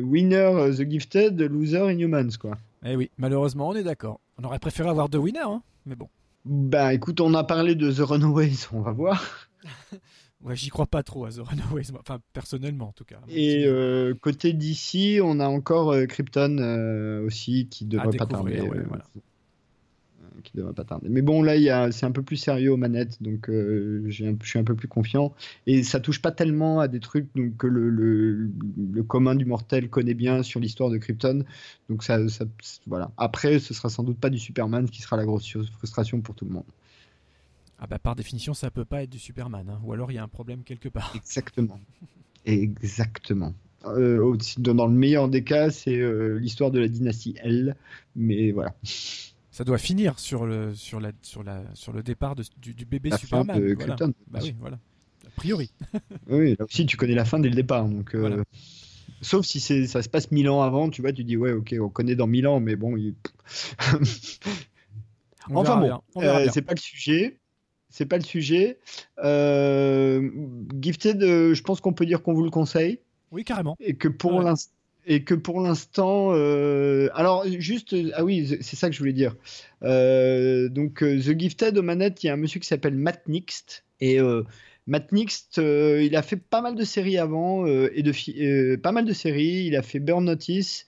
winner 0.00 0.70
The 0.76 0.88
Gifted, 0.88 1.40
loser 1.40 1.90
Inhumans, 1.92 2.36
quoi. 2.38 2.58
Eh 2.84 2.96
oui, 2.96 3.10
malheureusement, 3.18 3.68
on 3.68 3.74
est 3.74 3.82
d'accord. 3.82 4.20
On 4.38 4.44
aurait 4.44 4.58
préféré 4.58 4.88
avoir 4.88 5.08
deux 5.08 5.18
winners, 5.18 5.40
hein, 5.40 5.62
mais 5.86 5.96
bon. 5.96 6.08
Bah 6.44 6.94
écoute, 6.94 7.20
on 7.20 7.34
a 7.34 7.44
parlé 7.44 7.74
de 7.74 7.90
The 7.90 8.00
Runaways, 8.00 8.68
on 8.72 8.80
va 8.80 8.92
voir. 8.92 9.48
Ouais, 10.44 10.54
j'y 10.54 10.68
crois 10.70 10.86
pas 10.86 11.02
trop 11.02 11.24
à 11.24 11.30
The 11.30 11.40
Runaways, 11.40 11.90
enfin 11.98 12.20
personnellement 12.32 12.88
en 12.88 12.92
tout 12.92 13.04
cas. 13.04 13.18
Et 13.28 13.64
euh, 13.66 14.14
côté 14.14 14.52
d'ici, 14.52 15.18
on 15.22 15.40
a 15.40 15.48
encore 15.48 15.92
euh, 15.92 16.06
Krypton 16.06 16.58
euh, 16.58 17.24
aussi 17.26 17.66
qui 17.68 17.84
devrait 17.86 18.16
pas 18.16 18.26
tarder. 18.26 18.52
découvrir, 18.52 18.70
ouais, 18.70 18.84
voilà. 18.86 19.04
Qui 20.44 20.56
devrait 20.56 20.72
pas 20.72 20.84
tarder. 20.84 21.08
Mais 21.08 21.20
bon, 21.20 21.42
là, 21.42 21.56
il 21.56 21.62
y 21.64 21.70
a- 21.70 21.90
c'est 21.90 22.06
un 22.06 22.12
peu 22.12 22.22
plus 22.22 22.36
sérieux 22.36 22.72
aux 22.72 22.76
manettes, 22.76 23.20
donc 23.20 23.46
je 23.48 24.36
suis 24.44 24.58
un 24.58 24.64
peu 24.64 24.76
plus 24.76 24.86
confiant. 24.86 25.34
Et 25.66 25.82
ça 25.82 25.98
touche 25.98 26.22
pas 26.22 26.30
tellement 26.30 26.78
à 26.78 26.86
des 26.86 27.00
trucs 27.00 27.26
donc, 27.34 27.56
que 27.56 27.66
le, 27.66 27.90
le, 27.90 28.48
le 28.92 29.02
commun 29.02 29.34
du 29.34 29.44
mortel 29.46 29.90
connaît 29.90 30.14
bien 30.14 30.44
sur 30.44 30.60
l'histoire 30.60 30.90
de 30.90 30.98
Krypton. 30.98 31.44
Donc 31.90 32.04
ça, 32.04 32.28
ça- 32.28 32.44
voilà. 32.86 33.10
Après, 33.16 33.58
ce 33.58 33.74
sera 33.74 33.88
sans 33.88 34.04
doute 34.04 34.18
pas 34.18 34.30
du 34.30 34.38
Superman 34.38 34.88
qui 34.88 35.02
sera 35.02 35.16
la 35.16 35.24
grosse 35.24 35.50
frustration 35.72 36.20
pour 36.20 36.36
tout 36.36 36.44
le 36.44 36.52
monde. 36.52 36.64
Ah 37.78 37.86
bah 37.86 37.98
par 37.98 38.16
définition, 38.16 38.54
ça 38.54 38.70
peut 38.70 38.84
pas 38.84 39.02
être 39.04 39.10
du 39.10 39.18
Superman, 39.18 39.68
hein. 39.70 39.80
ou 39.84 39.92
alors 39.92 40.10
il 40.10 40.14
y 40.16 40.18
a 40.18 40.22
un 40.22 40.28
problème 40.28 40.62
quelque 40.64 40.88
part. 40.88 41.12
Exactement. 41.14 41.78
Exactement. 42.44 43.54
Euh, 43.84 44.36
dans 44.58 44.86
le 44.86 44.92
meilleur 44.92 45.28
des 45.28 45.44
cas, 45.44 45.70
c'est 45.70 45.96
euh, 45.96 46.38
l'histoire 46.38 46.70
de 46.72 46.80
la 46.80 46.88
dynastie 46.88 47.36
L. 47.42 47.76
Mais 48.16 48.50
voilà. 48.50 48.74
Ça 49.52 49.64
doit 49.64 49.78
finir 49.78 50.18
sur 50.18 50.46
le 50.46 50.74
sur 50.74 50.98
la 51.00 51.12
sur 51.22 51.42
la 51.44 51.62
sur 51.74 51.92
le 51.92 52.02
départ 52.02 52.34
de- 52.34 52.44
du, 52.60 52.74
du 52.74 52.84
bébé 52.84 53.10
La 53.10 53.18
fin 53.18 53.26
Superman. 53.26 53.60
de 53.60 53.74
voilà. 53.74 53.94
Krypton, 53.94 54.14
Bah 54.28 54.40
oui, 54.42 54.54
voilà. 54.58 54.78
A 55.26 55.30
priori. 55.36 55.70
Oui, 56.28 56.56
là 56.58 56.64
aussi, 56.64 56.86
tu 56.86 56.96
connais 56.96 57.14
la 57.14 57.24
fin 57.24 57.38
dès 57.38 57.48
le 57.48 57.54
départ. 57.54 57.88
Donc, 57.88 58.14
euh, 58.14 58.18
Voilà. 58.20 58.42
Sauf 59.20 59.44
si 59.46 59.60
ça 59.60 60.02
se 60.02 60.08
passe 60.08 60.30
mille 60.30 60.48
ans 60.48 60.62
avant, 60.62 60.90
tu 60.90 61.00
vois, 61.02 61.12
tu 61.12 61.24
dis, 61.24 61.36
ouais, 61.36 61.52
ok, 61.52 61.74
on 61.80 61.88
connaît 61.88 62.14
dans 62.14 62.26
mille 62.26 62.46
ans, 62.46 62.60
mais 62.60 62.76
bon. 62.76 62.96
il- 62.96 63.14
enfin 65.54 65.76
bon, 65.80 66.00
c'est 66.52 66.62
pas 66.62 66.74
le 66.74 66.80
sujet. 66.80 67.38
C'est 67.90 68.06
pas 68.06 68.16
le 68.18 68.24
sujet. 68.24 68.78
Euh, 69.24 70.28
Gifted, 70.80 71.22
euh, 71.22 71.54
je 71.54 71.62
pense 71.62 71.80
qu'on 71.80 71.92
peut 71.92 72.06
dire 72.06 72.22
qu'on 72.22 72.34
vous 72.34 72.44
le 72.44 72.50
conseille. 72.50 72.98
Oui, 73.32 73.44
carrément. 73.44 73.76
Et 73.80 73.94
que 73.94 74.08
pour 74.08 74.34
Ouais. 74.34 74.44
l'instant. 74.44 74.72
Et 75.10 75.24
que 75.24 75.32
pour 75.34 75.60
l'instant, 75.62 76.32
euh, 76.32 77.08
alors 77.14 77.46
juste, 77.58 77.96
ah 78.14 78.24
oui, 78.24 78.58
c'est 78.60 78.76
ça 78.76 78.90
que 78.90 78.94
je 78.94 78.98
voulais 78.98 79.14
dire. 79.14 79.36
Donc 79.82 80.98
The 80.98 81.38
Gifted 81.38 81.78
aux 81.78 81.82
manettes, 81.82 82.22
il 82.22 82.26
y 82.26 82.30
a 82.30 82.34
un 82.34 82.36
monsieur 82.36 82.60
qui 82.60 82.68
s'appelle 82.68 82.94
Matt 82.94 83.26
Nixt 83.26 83.84
et 84.00 84.18
Matt 84.86 85.10
Nixt, 85.12 85.56
il 85.56 86.14
a 86.14 86.20
fait 86.20 86.36
pas 86.36 86.60
mal 86.60 86.74
de 86.74 86.84
séries 86.84 87.16
avant 87.16 87.66
et 87.66 88.02
de 88.02 88.76
pas 88.76 88.92
mal 88.92 89.06
de 89.06 89.12
séries. 89.14 89.64
Il 89.66 89.76
a 89.76 89.82
fait 89.82 89.98
Burn 89.98 90.22
Notice, 90.26 90.86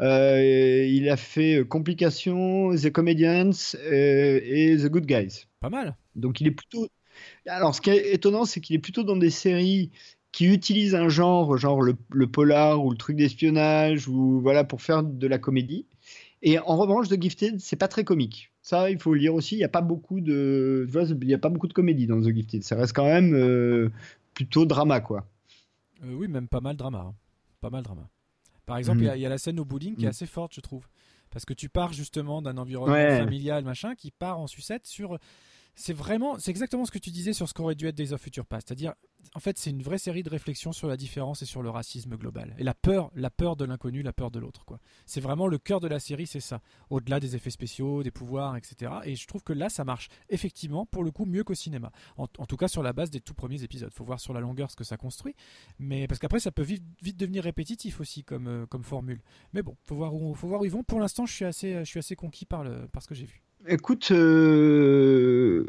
il 0.00 1.08
a 1.10 1.16
fait 1.16 1.64
Complications, 1.66 2.74
The 2.76 2.90
Comedians 2.90 3.74
et 3.90 4.76
The 4.82 4.88
Good 4.88 5.06
Guys. 5.06 5.46
Pas 5.60 5.70
mal. 5.70 5.96
Donc 6.16 6.40
il 6.40 6.46
est 6.46 6.52
plutôt. 6.52 6.88
Alors 7.46 7.74
ce 7.74 7.80
qui 7.80 7.90
est 7.90 8.14
étonnant, 8.14 8.44
c'est 8.44 8.60
qu'il 8.60 8.76
est 8.76 8.80
plutôt 8.80 9.02
dans 9.02 9.16
des 9.16 9.30
séries 9.30 9.90
qui 10.32 10.46
utilisent 10.46 10.94
un 10.94 11.08
genre, 11.10 11.56
genre 11.58 11.82
le, 11.82 11.94
le 12.10 12.26
polar 12.26 12.82
ou 12.84 12.90
le 12.90 12.96
truc 12.96 13.16
d'espionnage 13.16 14.08
ou 14.08 14.40
voilà 14.40 14.64
pour 14.64 14.80
faire 14.80 15.02
de 15.02 15.26
la 15.26 15.38
comédie. 15.38 15.84
Et 16.40 16.58
en 16.58 16.76
revanche, 16.76 17.08
The 17.08 17.20
Gifted, 17.20 17.60
c'est 17.60 17.76
pas 17.76 17.86
très 17.88 18.02
comique. 18.02 18.50
Ça, 18.62 18.90
il 18.90 18.98
faut 18.98 19.12
le 19.14 19.20
dire 19.20 19.34
aussi. 19.34 19.54
Il 19.56 19.58
n'y 19.58 19.64
a 19.64 19.68
pas 19.68 19.82
beaucoup 19.82 20.20
de, 20.20 20.84
tu 20.86 20.92
vois, 20.92 21.02
il 21.04 21.28
y 21.28 21.34
a 21.34 21.38
pas 21.38 21.48
beaucoup 21.50 21.68
de 21.68 21.72
comédie 21.72 22.06
dans 22.06 22.20
The 22.20 22.34
Gifted. 22.34 22.62
Ça 22.64 22.76
reste 22.76 22.94
quand 22.94 23.04
même 23.04 23.34
euh, 23.34 23.90
plutôt 24.34 24.64
drama, 24.64 25.00
quoi. 25.00 25.26
Euh, 26.02 26.14
oui, 26.14 26.26
même 26.28 26.48
pas 26.48 26.60
mal 26.60 26.76
drama. 26.76 26.98
hein. 27.08 27.14
Pas 27.60 27.70
mal 27.70 27.82
drama. 27.84 28.08
Par 28.66 28.76
exemple, 28.78 29.00
il 29.00 29.04
y 29.04 29.08
a- 29.08 29.12
Mhm. 29.12 29.18
il 29.18 29.22
y, 29.22 29.26
a 29.26 29.28
la 29.28 29.38
scène 29.38 29.60
au 29.60 29.64
bowling 29.64 29.94
qui 29.94 30.02
est 30.02 30.06
Mhm. 30.06 30.10
assez 30.10 30.26
forte, 30.26 30.54
je 30.54 30.60
trouve. 30.60 30.88
Parce 31.30 31.44
que 31.44 31.54
tu 31.54 31.68
pars 31.68 31.92
justement 31.92 32.42
d'un 32.42 32.56
environnement 32.58 32.94
Ouais. 32.94 33.18
familial, 33.18 33.64
machin, 33.64 33.94
qui 33.94 34.10
part 34.10 34.38
en 34.40 34.46
sucette 34.46 34.86
sur. 34.86 35.18
C'est 35.74 35.94
vraiment, 35.94 36.38
c'est 36.38 36.50
exactement 36.50 36.84
ce 36.84 36.90
que 36.90 36.98
tu 36.98 37.10
disais 37.10 37.32
sur 37.32 37.48
ce 37.48 37.54
qu'aurait 37.54 37.74
dû 37.74 37.86
être 37.86 37.94
Days 37.94 38.12
of 38.12 38.20
Future 38.20 38.44
Past. 38.44 38.68
C'est-à-dire, 38.68 38.94
en 39.34 39.40
fait, 39.40 39.58
c'est 39.58 39.70
une 39.70 39.82
vraie 39.82 39.98
série 39.98 40.22
de 40.22 40.28
réflexions 40.28 40.72
sur 40.72 40.86
la 40.86 40.96
différence 40.96 41.40
et 41.42 41.46
sur 41.46 41.62
le 41.62 41.70
racisme 41.70 42.16
global. 42.16 42.54
Et 42.58 42.64
la 42.64 42.74
peur, 42.74 43.10
la 43.14 43.30
peur 43.30 43.56
de 43.56 43.64
l'inconnu, 43.64 44.02
la 44.02 44.12
peur 44.12 44.30
de 44.30 44.38
l'autre, 44.38 44.66
quoi. 44.66 44.78
C'est 45.06 45.20
vraiment 45.20 45.46
le 45.46 45.58
cœur 45.58 45.80
de 45.80 45.88
la 45.88 45.98
série, 45.98 46.26
c'est 46.26 46.40
ça. 46.40 46.60
Au-delà 46.90 47.20
des 47.20 47.36
effets 47.36 47.50
spéciaux, 47.50 48.02
des 48.02 48.10
pouvoirs, 48.10 48.56
etc. 48.56 48.92
Et 49.04 49.16
je 49.16 49.26
trouve 49.26 49.42
que 49.42 49.54
là, 49.54 49.70
ça 49.70 49.84
marche 49.84 50.08
effectivement, 50.28 50.84
pour 50.84 51.04
le 51.04 51.10
coup, 51.10 51.24
mieux 51.24 51.44
qu'au 51.44 51.54
cinéma. 51.54 51.90
En, 52.16 52.26
tout 52.26 52.56
cas, 52.56 52.68
sur 52.68 52.82
la 52.82 52.92
base 52.92 53.10
des 53.10 53.20
tout 53.20 53.34
premiers 53.34 53.62
épisodes. 53.62 53.92
Faut 53.92 54.04
voir 54.04 54.20
sur 54.20 54.34
la 54.34 54.40
longueur 54.40 54.70
ce 54.70 54.76
que 54.76 54.84
ça 54.84 54.98
construit. 54.98 55.34
Mais 55.78 56.06
parce 56.06 56.18
qu'après, 56.18 56.40
ça 56.40 56.52
peut 56.52 56.62
vite, 56.62 56.84
vite 57.02 57.16
devenir 57.16 57.44
répétitif 57.44 58.00
aussi 58.00 58.24
comme, 58.24 58.46
euh, 58.46 58.66
comme 58.66 58.84
formule. 58.84 59.22
Mais 59.54 59.62
bon, 59.62 59.76
faut 59.84 59.96
voir 59.96 60.14
où, 60.14 60.34
faut 60.34 60.48
voir 60.48 60.60
où 60.60 60.64
ils 60.66 60.70
vont. 60.70 60.84
Pour 60.84 61.00
l'instant, 61.00 61.24
je 61.24 61.32
suis 61.32 61.44
assez, 61.46 61.78
je 61.78 61.84
suis 61.84 61.98
assez 61.98 62.16
conquis 62.16 62.44
par, 62.44 62.62
le, 62.64 62.88
par 62.88 63.02
ce 63.02 63.08
que 63.08 63.14
j'ai 63.14 63.26
vu. 63.26 63.42
Écoute, 63.68 64.10
euh, 64.10 65.64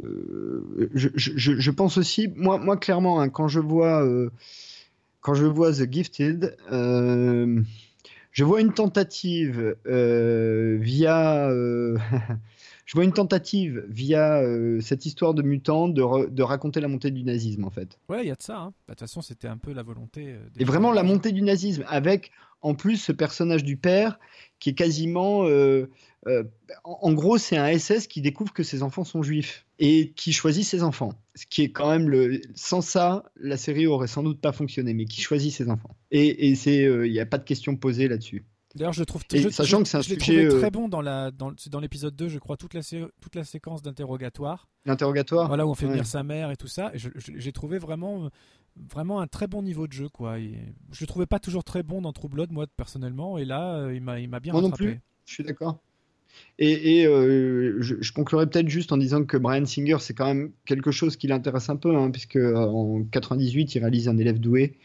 je, 0.96 1.72
pense 1.72 1.98
aussi, 1.98 2.28
moi, 2.36 2.58
moi 2.58 2.76
clairement, 2.78 3.20
hein, 3.20 3.30
quand 3.30 3.48
je 3.48 3.60
vois, 3.60 4.04
euh, 4.04 4.32
quand 5.22 5.36
je 5.36 5.46
vois 5.46 5.72
The 5.74 5.92
Gifted, 5.92 6.58
euh, 6.72 7.62
je 8.32 8.44
vois 8.44 8.62
une 8.62 8.74
tentative 8.74 9.76
via, 9.86 11.50
je 12.86 12.94
vois 12.96 13.04
une 13.04 13.14
tentative 13.14 13.86
via 13.90 14.42
euh, 14.42 14.82
cette 14.82 15.06
histoire 15.06 15.34
de 15.34 15.42
mutants 15.42 15.88
de, 15.88 16.02
re- 16.02 16.30
de 16.30 16.44
raconter 16.44 16.82
la 16.82 16.88
montée 16.88 17.12
du 17.12 17.24
nazisme 17.24 17.64
en 17.66 17.70
fait. 17.70 17.98
Ouais, 18.10 18.24
il 18.24 18.28
y 18.28 18.32
a 18.32 18.36
de 18.36 18.42
ça. 18.42 18.58
hein. 18.58 18.74
Bah, 18.88 18.94
De 18.94 18.94
toute 18.94 19.00
façon, 19.02 19.22
c'était 19.22 19.48
un 19.48 19.58
peu 19.58 19.74
la 19.74 19.84
volonté. 19.84 20.26
euh, 20.28 20.40
des 20.56 20.62
Et 20.62 20.66
vraiment 20.66 20.92
la 20.92 21.04
montée 21.04 21.32
du 21.32 21.42
nazisme, 21.42 21.84
avec 21.88 22.32
en 22.62 22.76
plus 22.76 22.98
ce 22.98 23.12
personnage 23.12 23.64
du 23.64 23.78
père 23.78 24.20
qui 24.60 24.70
est 24.72 24.74
quasiment. 24.74 25.46
euh, 25.48 25.90
euh, 26.28 26.44
en, 26.86 27.00
en 27.02 27.14
gros, 27.14 27.38
c'est 27.38 27.58
un 27.58 27.68
SS 27.68 28.08
qui 28.08 28.22
découvre 28.22 28.54
que 28.54 28.64
ses 28.64 28.82
enfants 28.84 29.04
sont 29.04 29.24
juifs 29.24 29.66
et 29.80 30.12
qui 30.16 30.32
choisit 30.32 30.64
ses 30.66 30.82
enfants. 30.82 31.14
Ce 31.36 31.46
qui 31.46 31.64
est 31.64 31.72
quand 31.72 31.90
même 31.90 32.10
le. 32.10 32.40
Sans 32.56 32.80
ça, 32.82 33.26
la 33.36 33.58
série 33.58 33.88
aurait 33.88 34.08
sans 34.08 34.24
doute 34.24 34.40
pas 34.40 34.52
fonctionné, 34.54 34.94
mais 34.94 35.04
qui 35.06 35.22
choisit 35.22 35.52
ses 35.54 35.70
enfants. 35.70 35.96
Et, 36.12 36.50
et 36.50 36.56
c'est, 36.56 36.84
il 36.84 37.12
n'y 37.12 37.20
a 37.20 37.26
pas 37.26 37.38
de 37.40 37.44
question 37.44 37.76
posée 37.76 38.08
là-dessus. 38.08 38.44
D'ailleurs, 38.76 38.94
je 38.94 39.04
trouve. 39.04 39.22
Et 39.34 39.40
je, 39.40 39.50
sachant 39.50 39.78
je- 39.80 39.84
que 39.84 39.90
c'est 39.90 39.98
un 39.98 40.02
je 40.02 40.10
l'ai 40.10 40.20
sujet, 40.20 40.34
trouvé 40.46 40.56
euh, 40.56 40.60
très 40.60 40.72
bon 40.72 40.88
dans 40.90 41.02
la, 41.02 41.30
dans, 41.32 41.52
c'est 41.58 41.70
dans 41.72 41.80
l'épisode 41.80 42.16
2, 42.16 42.28
je 42.30 42.40
crois, 42.40 42.58
toute 42.58 42.74
la, 42.74 42.82
sé- 42.82 43.06
toute 43.22 43.36
la 43.36 43.44
séquence 43.44 43.82
d'interrogatoire. 43.84 44.68
L'interrogatoire. 44.86 45.48
Voilà 45.48 45.68
où 45.68 45.70
on 45.70 45.76
fait 45.76 45.86
Ouais. 45.86 45.92
venir 45.92 46.06
sa 46.08 46.24
mère 46.24 46.50
et 46.52 46.56
tout 46.58 46.68
ça. 46.68 46.92
Et 46.96 46.98
j'ai 47.18 47.52
trouvé 47.52 47.78
vraiment, 47.78 48.30
vraiment 48.90 49.22
un 49.22 49.28
très 49.28 49.46
bon 49.48 49.62
niveau 49.62 49.86
de 49.88 49.94
jeu, 49.94 50.10
quoi. 50.10 50.40
Et 50.40 50.54
je 50.92 51.02
le 51.02 51.08
trouvais 51.08 51.28
pas 51.28 51.40
toujours 51.40 51.64
très 51.64 51.84
bon 51.84 52.02
dans 52.02 52.14
True 52.14 52.30
Blood, 52.30 52.52
moi 52.52 52.66
personnellement. 52.76 53.38
Et 53.38 53.46
là, 53.46 53.76
euh, 53.76 53.94
il 53.96 54.02
m'a, 54.02 54.20
il 54.20 54.28
m'a 54.28 54.40
bien 54.40 54.54
Moi 54.54 54.62
non 54.64 54.70
rattrapé. 54.70 54.92
plus, 54.94 55.02
je 55.26 55.34
suis 55.36 55.44
d'accord. 55.44 55.78
Et, 56.58 56.98
et, 57.02 57.06
euh, 57.06 57.78
je, 57.80 57.94
je 58.02 58.12
conclurai 58.12 58.48
peut-être 58.48 58.68
juste 58.68 58.92
en 58.92 58.98
disant 58.98 59.24
que 59.24 59.38
Brian 59.38 59.66
Singer, 59.68 59.98
c'est 60.00 60.16
quand 60.16 60.26
même 60.26 60.52
quelque 60.66 60.90
chose 60.90 61.16
qui 61.16 61.28
l'intéresse 61.28 61.70
un 61.70 61.76
peu, 61.76 61.96
hein, 61.96 62.10
puisque 62.10 62.38
en 62.38 63.04
98, 63.12 63.76
il 63.76 63.80
réalise 63.80 64.08
un 64.10 64.18
élève 64.18 64.40
doué 64.40 64.80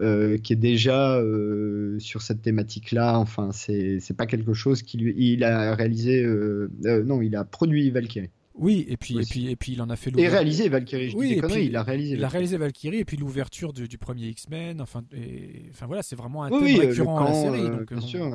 euh, 0.00 0.38
qui 0.38 0.52
est 0.52 0.56
déjà 0.56 1.16
euh, 1.18 1.98
sur 1.98 2.22
cette 2.22 2.42
thématique-là. 2.42 3.18
Enfin, 3.18 3.50
c'est 3.52 4.16
pas 4.16 4.26
quelque 4.26 4.54
chose 4.54 4.82
qui 4.82 4.98
lui. 4.98 5.14
Il 5.16 5.44
a 5.44 5.74
réalisé. 5.74 6.22
euh, 6.24 6.68
non, 7.04 7.22
il 7.22 7.36
a 7.36 7.44
produit 7.44 7.90
Valkyrie. 7.90 8.30
Oui, 8.54 8.84
et 8.88 8.98
puis, 8.98 9.16
et 9.18 9.22
puis, 9.22 9.50
et 9.50 9.56
puis, 9.56 9.72
il 9.72 9.80
en 9.80 9.88
a 9.88 9.96
fait 9.96 10.10
Et 10.10 10.12
l'ouverture. 10.12 10.32
réalisé 10.34 10.68
Valkyrie, 10.68 11.08
je 11.08 11.16
dis 11.16 11.28
des 11.28 11.32
et 11.32 11.40
conneries, 11.40 11.64
il 11.66 11.76
a 11.76 11.82
réalisé 11.82 12.10
Il 12.12 12.18
a 12.18 12.20
Valkyrie. 12.20 12.32
réalisé 12.32 12.56
Valkyrie 12.58 12.98
et 12.98 13.04
puis 13.06 13.16
l'ouverture 13.16 13.72
du, 13.72 13.88
du 13.88 13.96
premier 13.96 14.26
X-Men. 14.28 14.80
Enfin, 14.82 15.02
et- 15.16 15.62
enfin 15.70 15.86
voilà, 15.86 16.02
c'est 16.02 16.16
vraiment 16.16 16.44
un 16.44 16.50
Oui, 16.50 16.58
thème 16.58 16.80
oui, 16.80 16.86
récurrent 16.86 17.24
à 17.24 17.28
la 17.30 17.34
série. 17.34 17.62
donc, 17.70 17.90
bien 17.92 18.00
sûr. 18.02 18.26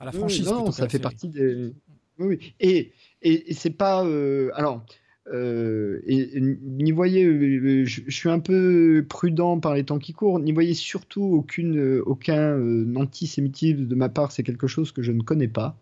à 0.00 0.04
la 0.06 0.10
oui, 0.12 0.16
franchise 0.16 0.46
non, 0.46 0.70
ça 0.72 0.84
fait 0.84 0.92
série. 0.92 1.02
partie 1.02 1.28
des. 1.28 1.74
Oui, 2.18 2.26
oui. 2.38 2.54
Et, 2.60 2.92
et, 3.20 3.50
et 3.50 3.54
c'est 3.54 3.70
pas. 3.76 4.04
euh, 4.06 4.50
Alors, 4.54 4.86
euh, 5.32 6.00
n'y 6.06 6.92
voyez, 6.92 7.24
euh, 7.24 7.84
je, 7.86 8.02
je 8.06 8.14
suis 8.14 8.28
un 8.28 8.40
peu 8.40 9.04
prudent 9.08 9.58
par 9.58 9.74
les 9.74 9.84
temps 9.84 9.98
qui 9.98 10.12
courent, 10.12 10.38
n'y 10.38 10.52
voyez 10.52 10.74
surtout 10.74 11.22
aucune, 11.22 11.78
euh, 11.78 12.02
aucun 12.04 12.58
euh, 12.58 12.94
antisémitisme 12.96 13.86
de 13.86 13.94
ma 13.94 14.08
part, 14.08 14.32
c'est 14.32 14.42
quelque 14.42 14.66
chose 14.66 14.92
que 14.92 15.02
je 15.02 15.12
ne 15.12 15.22
connais 15.22 15.48
pas, 15.48 15.76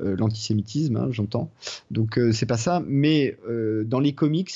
Euh, 0.00 0.16
l'antisémitisme, 0.16 0.96
hein, 0.96 1.08
j'entends. 1.10 1.50
Donc 1.90 2.18
euh, 2.18 2.32
c'est 2.32 2.46
pas 2.46 2.58
ça, 2.58 2.82
mais 2.86 3.36
euh, 3.48 3.84
dans 3.84 4.00
les 4.00 4.12
comics, 4.14 4.52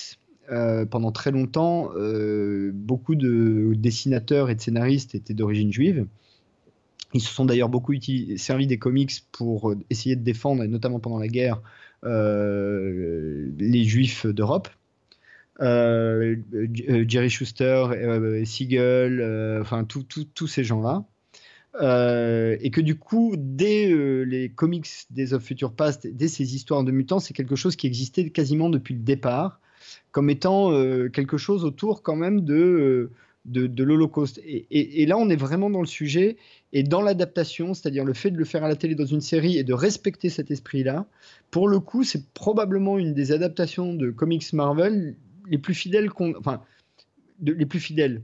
euh, 0.50 0.84
pendant 0.84 1.12
très 1.12 1.31
longtemps, 1.31 1.90
euh, 1.97 2.73
beaucoup 2.74 3.15
de 3.15 3.74
dessinateurs 3.74 4.50
et 4.50 4.55
de 4.55 4.60
scénaristes 4.60 5.15
étaient 5.15 5.34
d'origine 5.34 5.73
juive. 5.73 6.06
Ils 7.15 7.20
se 7.20 7.32
sont 7.32 7.44
d'ailleurs 7.44 7.68
beaucoup 7.68 7.92
uti- 7.94 8.36
servi 8.36 8.66
des 8.66 8.78
comics 8.78 9.12
pour 9.32 9.70
euh, 9.70 9.78
essayer 9.90 10.16
de 10.16 10.23
défendre, 10.23 10.62
et 10.65 10.68
notamment 10.68 11.00
pendant 11.00 11.18
la 11.18 11.28
guerre, 11.28 11.56
euh, 11.56 11.60
les 12.07 13.85
juifs 13.85 14.26
d'Europe. 14.26 14.68
Euh, 15.60 16.36
euh, 16.55 17.05
Jerry 17.09 17.31
Schuster, 17.31 17.86
euh, 17.93 18.44
Siegel, 18.44 19.20
euh, 19.20 19.60
enfin 19.62 19.85
tous 19.85 20.47
ces 20.47 20.65
gens-là. 20.65 21.05
Euh, 21.81 22.57
et 22.60 22.70
que 22.70 22.81
du 22.81 22.97
coup, 22.97 23.35
dès 23.36 23.91
euh, 23.91 24.23
les 24.23 24.49
comics 24.49 24.89
Days 25.10 25.35
of 25.35 25.43
Future 25.43 25.73
Past, 25.73 26.07
dès 26.07 26.28
ces 26.28 26.55
histoires 26.55 26.85
de 26.85 26.91
mutants, 26.91 27.20
c'est 27.20 27.35
quelque 27.35 27.57
chose 27.57 27.76
qui 27.76 27.86
existait 27.86 28.31
quasiment 28.31 28.70
depuis 28.70 28.94
le 28.94 29.01
départ, 29.01 29.60
comme 30.10 30.31
étant 30.31 30.73
euh, 30.73 31.09
quelque 31.09 31.36
chose 31.36 31.65
autour 31.65 32.02
quand 32.02 32.17
même 32.17 32.43
de, 32.43 33.10
euh, 33.55 33.85
l'Holocauste. 33.85 34.41
Et 34.44 35.07
là, 35.07 35.18
on 35.18 35.28
est 35.28 35.36
vraiment 35.36 35.70
dans 35.70 35.81
le 35.81 35.86
sujet 35.86 36.36
et 36.78 36.82
dans 36.82 37.00
l'adaptation, 37.00 37.72
c'est-à-dire 37.74 38.05
le 38.05 38.12
fait 38.12 38.30
de 38.30 38.36
le 38.36 38.44
faire 38.44 38.62
à 38.64 38.68
la 38.68 38.76
télé 38.76 38.94
dans 38.94 39.06
une 39.06 39.20
série 39.20 39.56
et 39.56 39.64
de 39.64 39.72
respecter 39.72 40.28
cet 40.28 40.50
esprit-là. 40.50 41.06
Pour 41.50 41.68
le 41.68 41.80
coup, 41.80 42.05
c'est 42.05 42.26
probablement 42.34 42.98
une 42.98 43.14
des 43.14 43.32
adaptations 43.32 43.94
de 43.94 44.10
comics 44.10 44.52
Marvel 44.52 45.16
les 45.48 45.58
plus 45.58 45.74
fidèles 45.74 46.10
qu'on, 46.10 46.34
enfin, 46.38 46.60
de- 47.38 47.52
les 47.52 47.66
plus 47.66 47.80
fidèles 47.80 48.22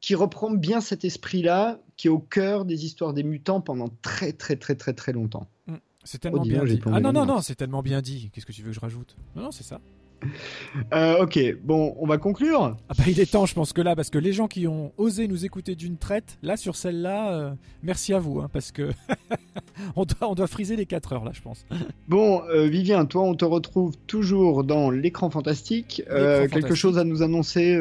qui 0.00 0.14
reprend 0.14 0.50
bien 0.50 0.80
cet 0.80 1.04
esprit-là, 1.04 1.80
qui 1.96 2.08
est 2.08 2.10
au 2.10 2.18
cœur 2.18 2.64
des 2.64 2.84
histoires 2.84 3.14
des 3.14 3.22
mutants 3.22 3.60
pendant 3.60 3.88
très 4.02 4.32
très 4.32 4.56
très 4.56 4.74
très 4.74 4.92
très 4.92 5.12
longtemps. 5.12 5.48
Mm. 5.66 5.74
C'est 6.04 6.18
tellement 6.18 6.40
Oh, 6.40 6.44
dis 6.44 6.50
bien 6.50 6.64
dit. 6.64 6.80
Ah 6.86 7.00
non, 7.00 7.12
non, 7.12 7.24
non, 7.24 7.40
c'est 7.40 7.54
tellement 7.54 7.82
bien 7.82 8.00
dit. 8.02 8.30
Qu'est-ce 8.32 8.46
que 8.46 8.52
tu 8.52 8.62
veux 8.62 8.70
que 8.70 8.74
je 8.74 8.80
rajoute? 8.80 9.16
Non, 9.36 9.42
non, 9.44 9.50
c'est 9.52 9.62
ça. 9.64 9.80
Euh, 10.94 11.22
ok, 11.22 11.38
bon, 11.62 11.94
on 11.98 12.06
va 12.06 12.18
conclure. 12.18 12.76
Ah 12.88 12.94
bah, 12.96 13.04
il 13.06 13.18
est 13.20 13.30
temps, 13.30 13.46
je 13.46 13.54
pense 13.54 13.72
que 13.72 13.80
là, 13.80 13.94
parce 13.96 14.08
que 14.10 14.18
les 14.18 14.32
gens 14.32 14.46
qui 14.48 14.66
ont 14.66 14.92
osé 14.96 15.26
nous 15.28 15.44
écouter 15.44 15.74
d'une 15.74 15.96
traite, 15.96 16.38
là, 16.42 16.56
sur 16.56 16.76
celle-là, 16.76 17.32
euh, 17.32 17.50
merci 17.82 18.14
à 18.14 18.18
vous, 18.18 18.40
hein, 18.40 18.48
parce 18.52 18.72
que 18.72 18.90
on, 19.96 20.04
doit, 20.04 20.28
on 20.30 20.34
doit 20.34 20.46
friser 20.46 20.76
les 20.76 20.86
4 20.86 21.12
heures, 21.12 21.24
là, 21.24 21.32
je 21.34 21.40
pense. 21.42 21.64
Bon, 22.08 22.42
euh, 22.50 22.66
Vivien, 22.68 23.04
toi, 23.06 23.22
on 23.22 23.34
te 23.34 23.44
retrouve 23.44 23.94
toujours 24.06 24.64
dans 24.64 24.90
l'écran 24.90 25.30
fantastique. 25.30 26.02
Quelque 26.08 26.74
chose 26.74 26.98
à 26.98 27.04
nous 27.04 27.22
annoncer 27.22 27.78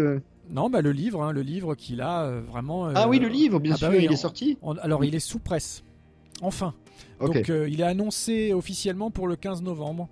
Non, 0.49 0.69
bah 0.69 0.81
le 0.81 0.91
livre, 0.91 1.23
hein, 1.23 1.31
le 1.31 1.41
livre 1.41 1.75
qu'il 1.75 2.01
a 2.01 2.23
euh, 2.23 2.41
vraiment. 2.41 2.87
euh, 2.87 2.93
Ah 2.95 3.07
oui, 3.07 3.19
le 3.19 3.27
livre, 3.27 3.59
bien 3.59 3.71
bah 3.73 3.77
sûr, 3.77 3.89
oui, 3.89 3.99
il 4.03 4.09
on- 4.09 4.13
est 4.13 4.17
sorti. 4.17 4.57
on- 4.61 4.75
alors, 4.77 5.03
il 5.05 5.15
est 5.15 5.19
sous 5.19 5.39
presse. 5.39 5.83
Enfin. 6.41 6.73
Donc, 7.19 7.49
euh, 7.49 7.69
il 7.69 7.81
est 7.81 7.85
annoncé 7.85 8.51
officiellement 8.53 9.11
pour 9.11 9.27
le 9.27 9.35
15 9.35 9.61
novembre. 9.61 10.09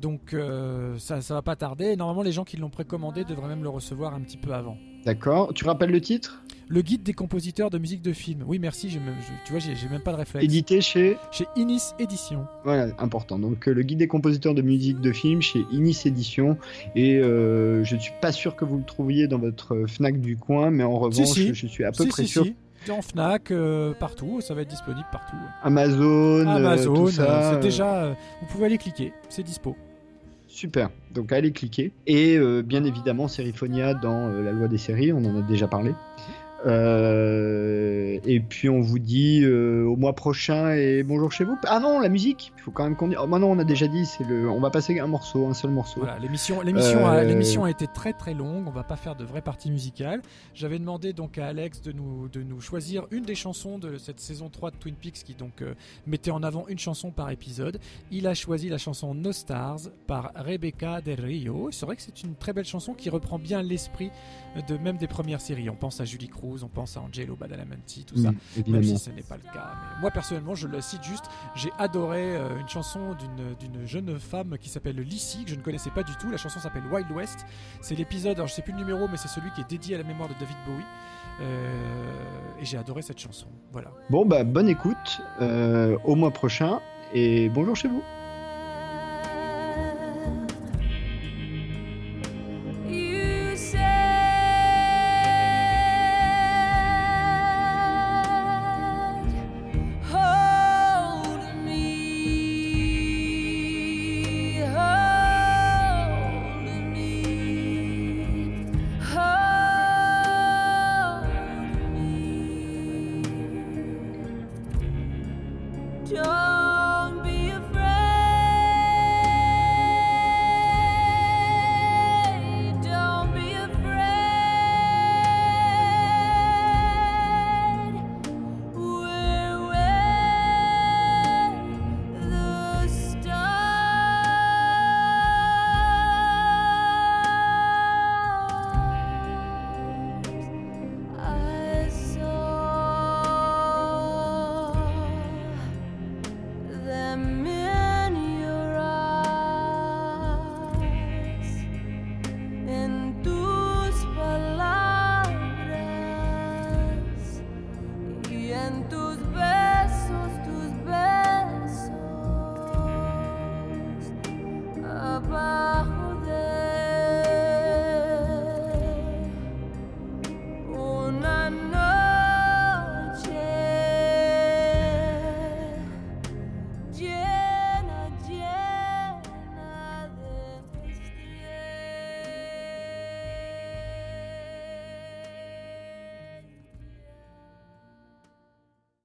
Donc, 0.00 0.32
euh, 0.34 0.96
ça, 0.98 1.20
ça 1.20 1.34
va 1.34 1.42
pas 1.42 1.56
tarder. 1.56 1.96
Normalement, 1.96 2.22
les 2.22 2.32
gens 2.32 2.44
qui 2.44 2.56
l'ont 2.56 2.70
précommandé 2.70 3.24
devraient 3.24 3.48
même 3.48 3.62
le 3.62 3.68
recevoir 3.68 4.14
un 4.14 4.20
petit 4.20 4.36
peu 4.36 4.52
avant. 4.52 4.76
D'accord. 5.04 5.52
Tu 5.54 5.64
rappelles 5.64 5.90
le 5.90 6.00
titre? 6.00 6.42
Le 6.68 6.82
guide 6.82 7.02
des 7.02 7.14
compositeurs 7.14 7.70
de 7.70 7.78
musique 7.78 8.02
de 8.02 8.12
film. 8.12 8.44
Oui, 8.46 8.58
merci. 8.58 8.90
j'ai 8.90 8.98
Même, 9.00 9.14
je- 9.20 9.32
tu 9.46 9.52
vois, 9.52 9.58
j'ai 9.60 9.74
j'ai 9.74 9.88
même 9.88 10.02
pas 10.02 10.12
de 10.12 10.18
réflexe. 10.18 10.44
Édité 10.44 10.80
chez 10.82 11.16
Chez 11.32 11.46
Inis 11.56 11.80
Édition. 11.98 12.46
Voilà, 12.64 12.92
important. 12.98 13.38
Donc 13.38 13.66
euh, 13.68 13.72
le 13.72 13.82
guide 13.82 13.98
des 13.98 14.08
compositeurs 14.08 14.54
de 14.54 14.60
musique 14.60 15.00
de 15.00 15.10
film 15.12 15.40
chez 15.40 15.64
Inis 15.72 16.02
Édition. 16.04 16.58
Et 16.94 17.16
euh, 17.16 17.82
je 17.84 17.94
ne 17.96 18.00
suis 18.00 18.12
pas 18.20 18.32
sûr 18.32 18.54
que 18.54 18.66
vous 18.66 18.76
le 18.76 18.84
trouviez 18.84 19.28
dans 19.28 19.38
votre 19.38 19.74
euh, 19.74 19.86
Fnac 19.86 20.20
du 20.20 20.36
coin, 20.36 20.70
mais 20.70 20.84
en 20.84 20.98
revanche, 20.98 21.26
si. 21.28 21.54
je 21.54 21.66
suis 21.66 21.84
à 21.84 21.90
peu 21.92 22.02
Si, 22.04 22.08
près 22.10 22.22
si, 22.24 22.28
sûr. 22.28 22.44
si. 22.44 22.54
En 22.90 23.00
Fnac, 23.02 23.50
euh, 23.50 23.94
partout. 23.94 24.42
Ça 24.42 24.52
va 24.52 24.60
être 24.60 24.68
disponible 24.68 25.06
partout. 25.10 25.36
Amazon, 25.62 26.02
euh, 26.02 26.46
Amazon, 26.46 26.94
tout 26.94 27.10
ça. 27.10 27.22
euh, 27.22 27.52
c'est 27.54 27.60
déjà. 27.60 27.94
euh, 28.04 28.14
vous 28.42 28.46
pouvez 28.48 28.66
aller 28.66 28.78
cliquer. 28.78 29.12
C'est 29.30 29.42
dispo. 29.42 29.74
Super. 30.58 30.90
Donc 31.14 31.30
allez 31.30 31.52
cliquer. 31.52 31.92
Et 32.08 32.36
euh, 32.36 32.62
bien 32.62 32.82
évidemment, 32.82 33.28
Serifonia 33.28 33.94
dans 33.94 34.28
euh, 34.28 34.42
la 34.42 34.50
loi 34.50 34.66
des 34.66 34.76
séries, 34.76 35.12
on 35.12 35.24
en 35.24 35.38
a 35.38 35.42
déjà 35.42 35.68
parlé. 35.68 35.92
Euh, 36.66 38.18
et 38.24 38.40
puis 38.40 38.68
on 38.68 38.80
vous 38.80 38.98
dit 38.98 39.42
euh, 39.44 39.84
au 39.84 39.96
mois 39.96 40.14
prochain 40.14 40.72
et 40.72 41.02
bonjour 41.02 41.30
chez 41.30 41.44
vous. 41.44 41.56
Ah 41.66 41.78
non, 41.80 42.00
la 42.00 42.08
musique, 42.08 42.52
il 42.56 42.62
faut 42.62 42.70
quand 42.70 42.84
même 42.84 42.96
qu'on 42.96 43.08
dise. 43.08 43.18
Oh, 43.20 43.26
non, 43.26 43.50
on 43.50 43.58
a 43.58 43.64
déjà 43.64 43.86
dit, 43.86 44.06
c'est 44.06 44.24
le. 44.24 44.50
On 44.50 44.60
va 44.60 44.70
passer 44.70 44.98
un 44.98 45.06
morceau, 45.06 45.46
un 45.46 45.54
seul 45.54 45.70
morceau. 45.70 46.00
Voilà, 46.00 46.18
l'émission, 46.18 46.60
l'émission, 46.60 47.06
a, 47.06 47.18
Euh, 47.18 47.24
l'émission 47.24 47.64
a 47.64 47.70
été 47.70 47.86
très 47.86 48.12
très 48.12 48.34
longue. 48.34 48.66
On 48.66 48.72
va 48.72 48.82
pas 48.82 48.96
faire 48.96 49.14
de 49.14 49.24
vraie 49.24 49.40
partie 49.40 49.70
musicale. 49.70 50.20
J'avais 50.54 50.78
demandé 50.78 51.12
donc 51.12 51.38
à 51.38 51.46
Alex 51.46 51.80
de 51.82 51.92
nous, 51.92 52.28
de 52.28 52.42
nous 52.42 52.60
choisir 52.60 53.06
une 53.10 53.24
des 53.24 53.34
chansons 53.34 53.78
de 53.78 53.96
cette 53.96 54.20
saison 54.20 54.48
3 54.48 54.72
de 54.72 54.76
Twin 54.76 54.94
Peaks 54.94 55.22
qui 55.24 55.34
donc 55.34 55.62
mettait 56.06 56.30
en 56.30 56.42
avant 56.42 56.66
une 56.68 56.78
chanson 56.78 57.10
par 57.10 57.30
épisode. 57.30 57.78
Il 58.10 58.26
a 58.26 58.34
choisi 58.34 58.68
la 58.68 58.78
chanson 58.78 59.14
No 59.14 59.32
Stars 59.32 59.90
par 60.06 60.32
Rebecca 60.34 61.00
Del 61.00 61.20
Rio. 61.20 61.68
C'est 61.70 61.86
vrai 61.86 61.96
que 61.96 62.02
c'est 62.02 62.22
une 62.22 62.34
très 62.34 62.52
belle 62.52 62.64
chanson 62.64 62.94
qui 62.94 63.10
reprend 63.10 63.38
bien 63.38 63.62
l'esprit 63.62 64.10
de 64.66 64.76
même 64.76 64.96
des 64.96 65.06
premières 65.06 65.40
séries. 65.40 65.70
On 65.70 65.76
pense 65.76 66.00
à 66.00 66.04
Julie 66.04 66.28
Cruz, 66.28 66.47
on 66.62 66.68
pense 66.68 66.96
à 66.96 67.00
Angelo 67.00 67.36
Badalamenti, 67.36 68.04
tout 68.04 68.16
ça. 68.16 68.30
Même 68.66 68.82
si 68.82 68.98
ce 68.98 69.10
n'est 69.10 69.22
pas 69.22 69.36
le 69.36 69.42
cas. 69.42 69.72
Mais 69.94 70.00
moi 70.00 70.10
personnellement, 70.10 70.54
je 70.54 70.66
le 70.68 70.80
cite 70.80 71.02
juste. 71.02 71.24
J'ai 71.54 71.70
adoré 71.78 72.36
euh, 72.36 72.58
une 72.60 72.68
chanson 72.68 73.14
d'une 73.14 73.54
d'une 73.54 73.86
jeune 73.86 74.18
femme 74.18 74.56
qui 74.58 74.68
s'appelle 74.68 74.96
Lissy 74.96 75.44
que 75.44 75.50
je 75.50 75.56
ne 75.56 75.62
connaissais 75.62 75.90
pas 75.90 76.02
du 76.02 76.14
tout. 76.16 76.30
La 76.30 76.36
chanson 76.36 76.60
s'appelle 76.60 76.84
Wild 76.90 77.10
West. 77.12 77.46
C'est 77.80 77.94
l'épisode, 77.94 78.36
alors 78.36 78.48
je 78.48 78.54
sais 78.54 78.62
plus 78.62 78.72
le 78.72 78.78
numéro, 78.78 79.08
mais 79.08 79.16
c'est 79.16 79.28
celui 79.28 79.50
qui 79.52 79.60
est 79.60 79.68
dédié 79.68 79.94
à 79.94 79.98
la 79.98 80.04
mémoire 80.04 80.28
de 80.28 80.34
David 80.34 80.56
Bowie. 80.66 80.84
Euh, 81.40 82.60
et 82.60 82.64
j'ai 82.64 82.78
adoré 82.78 83.02
cette 83.02 83.20
chanson. 83.20 83.46
Voilà. 83.72 83.90
Bon, 84.10 84.26
bah, 84.26 84.42
bonne 84.44 84.68
écoute. 84.68 85.20
euh, 85.40 85.96
au 86.04 86.14
mois 86.16 86.30
prochain. 86.32 86.80
Et 87.14 87.48
bonjour 87.48 87.74
chez 87.76 87.88
vous. 87.88 88.02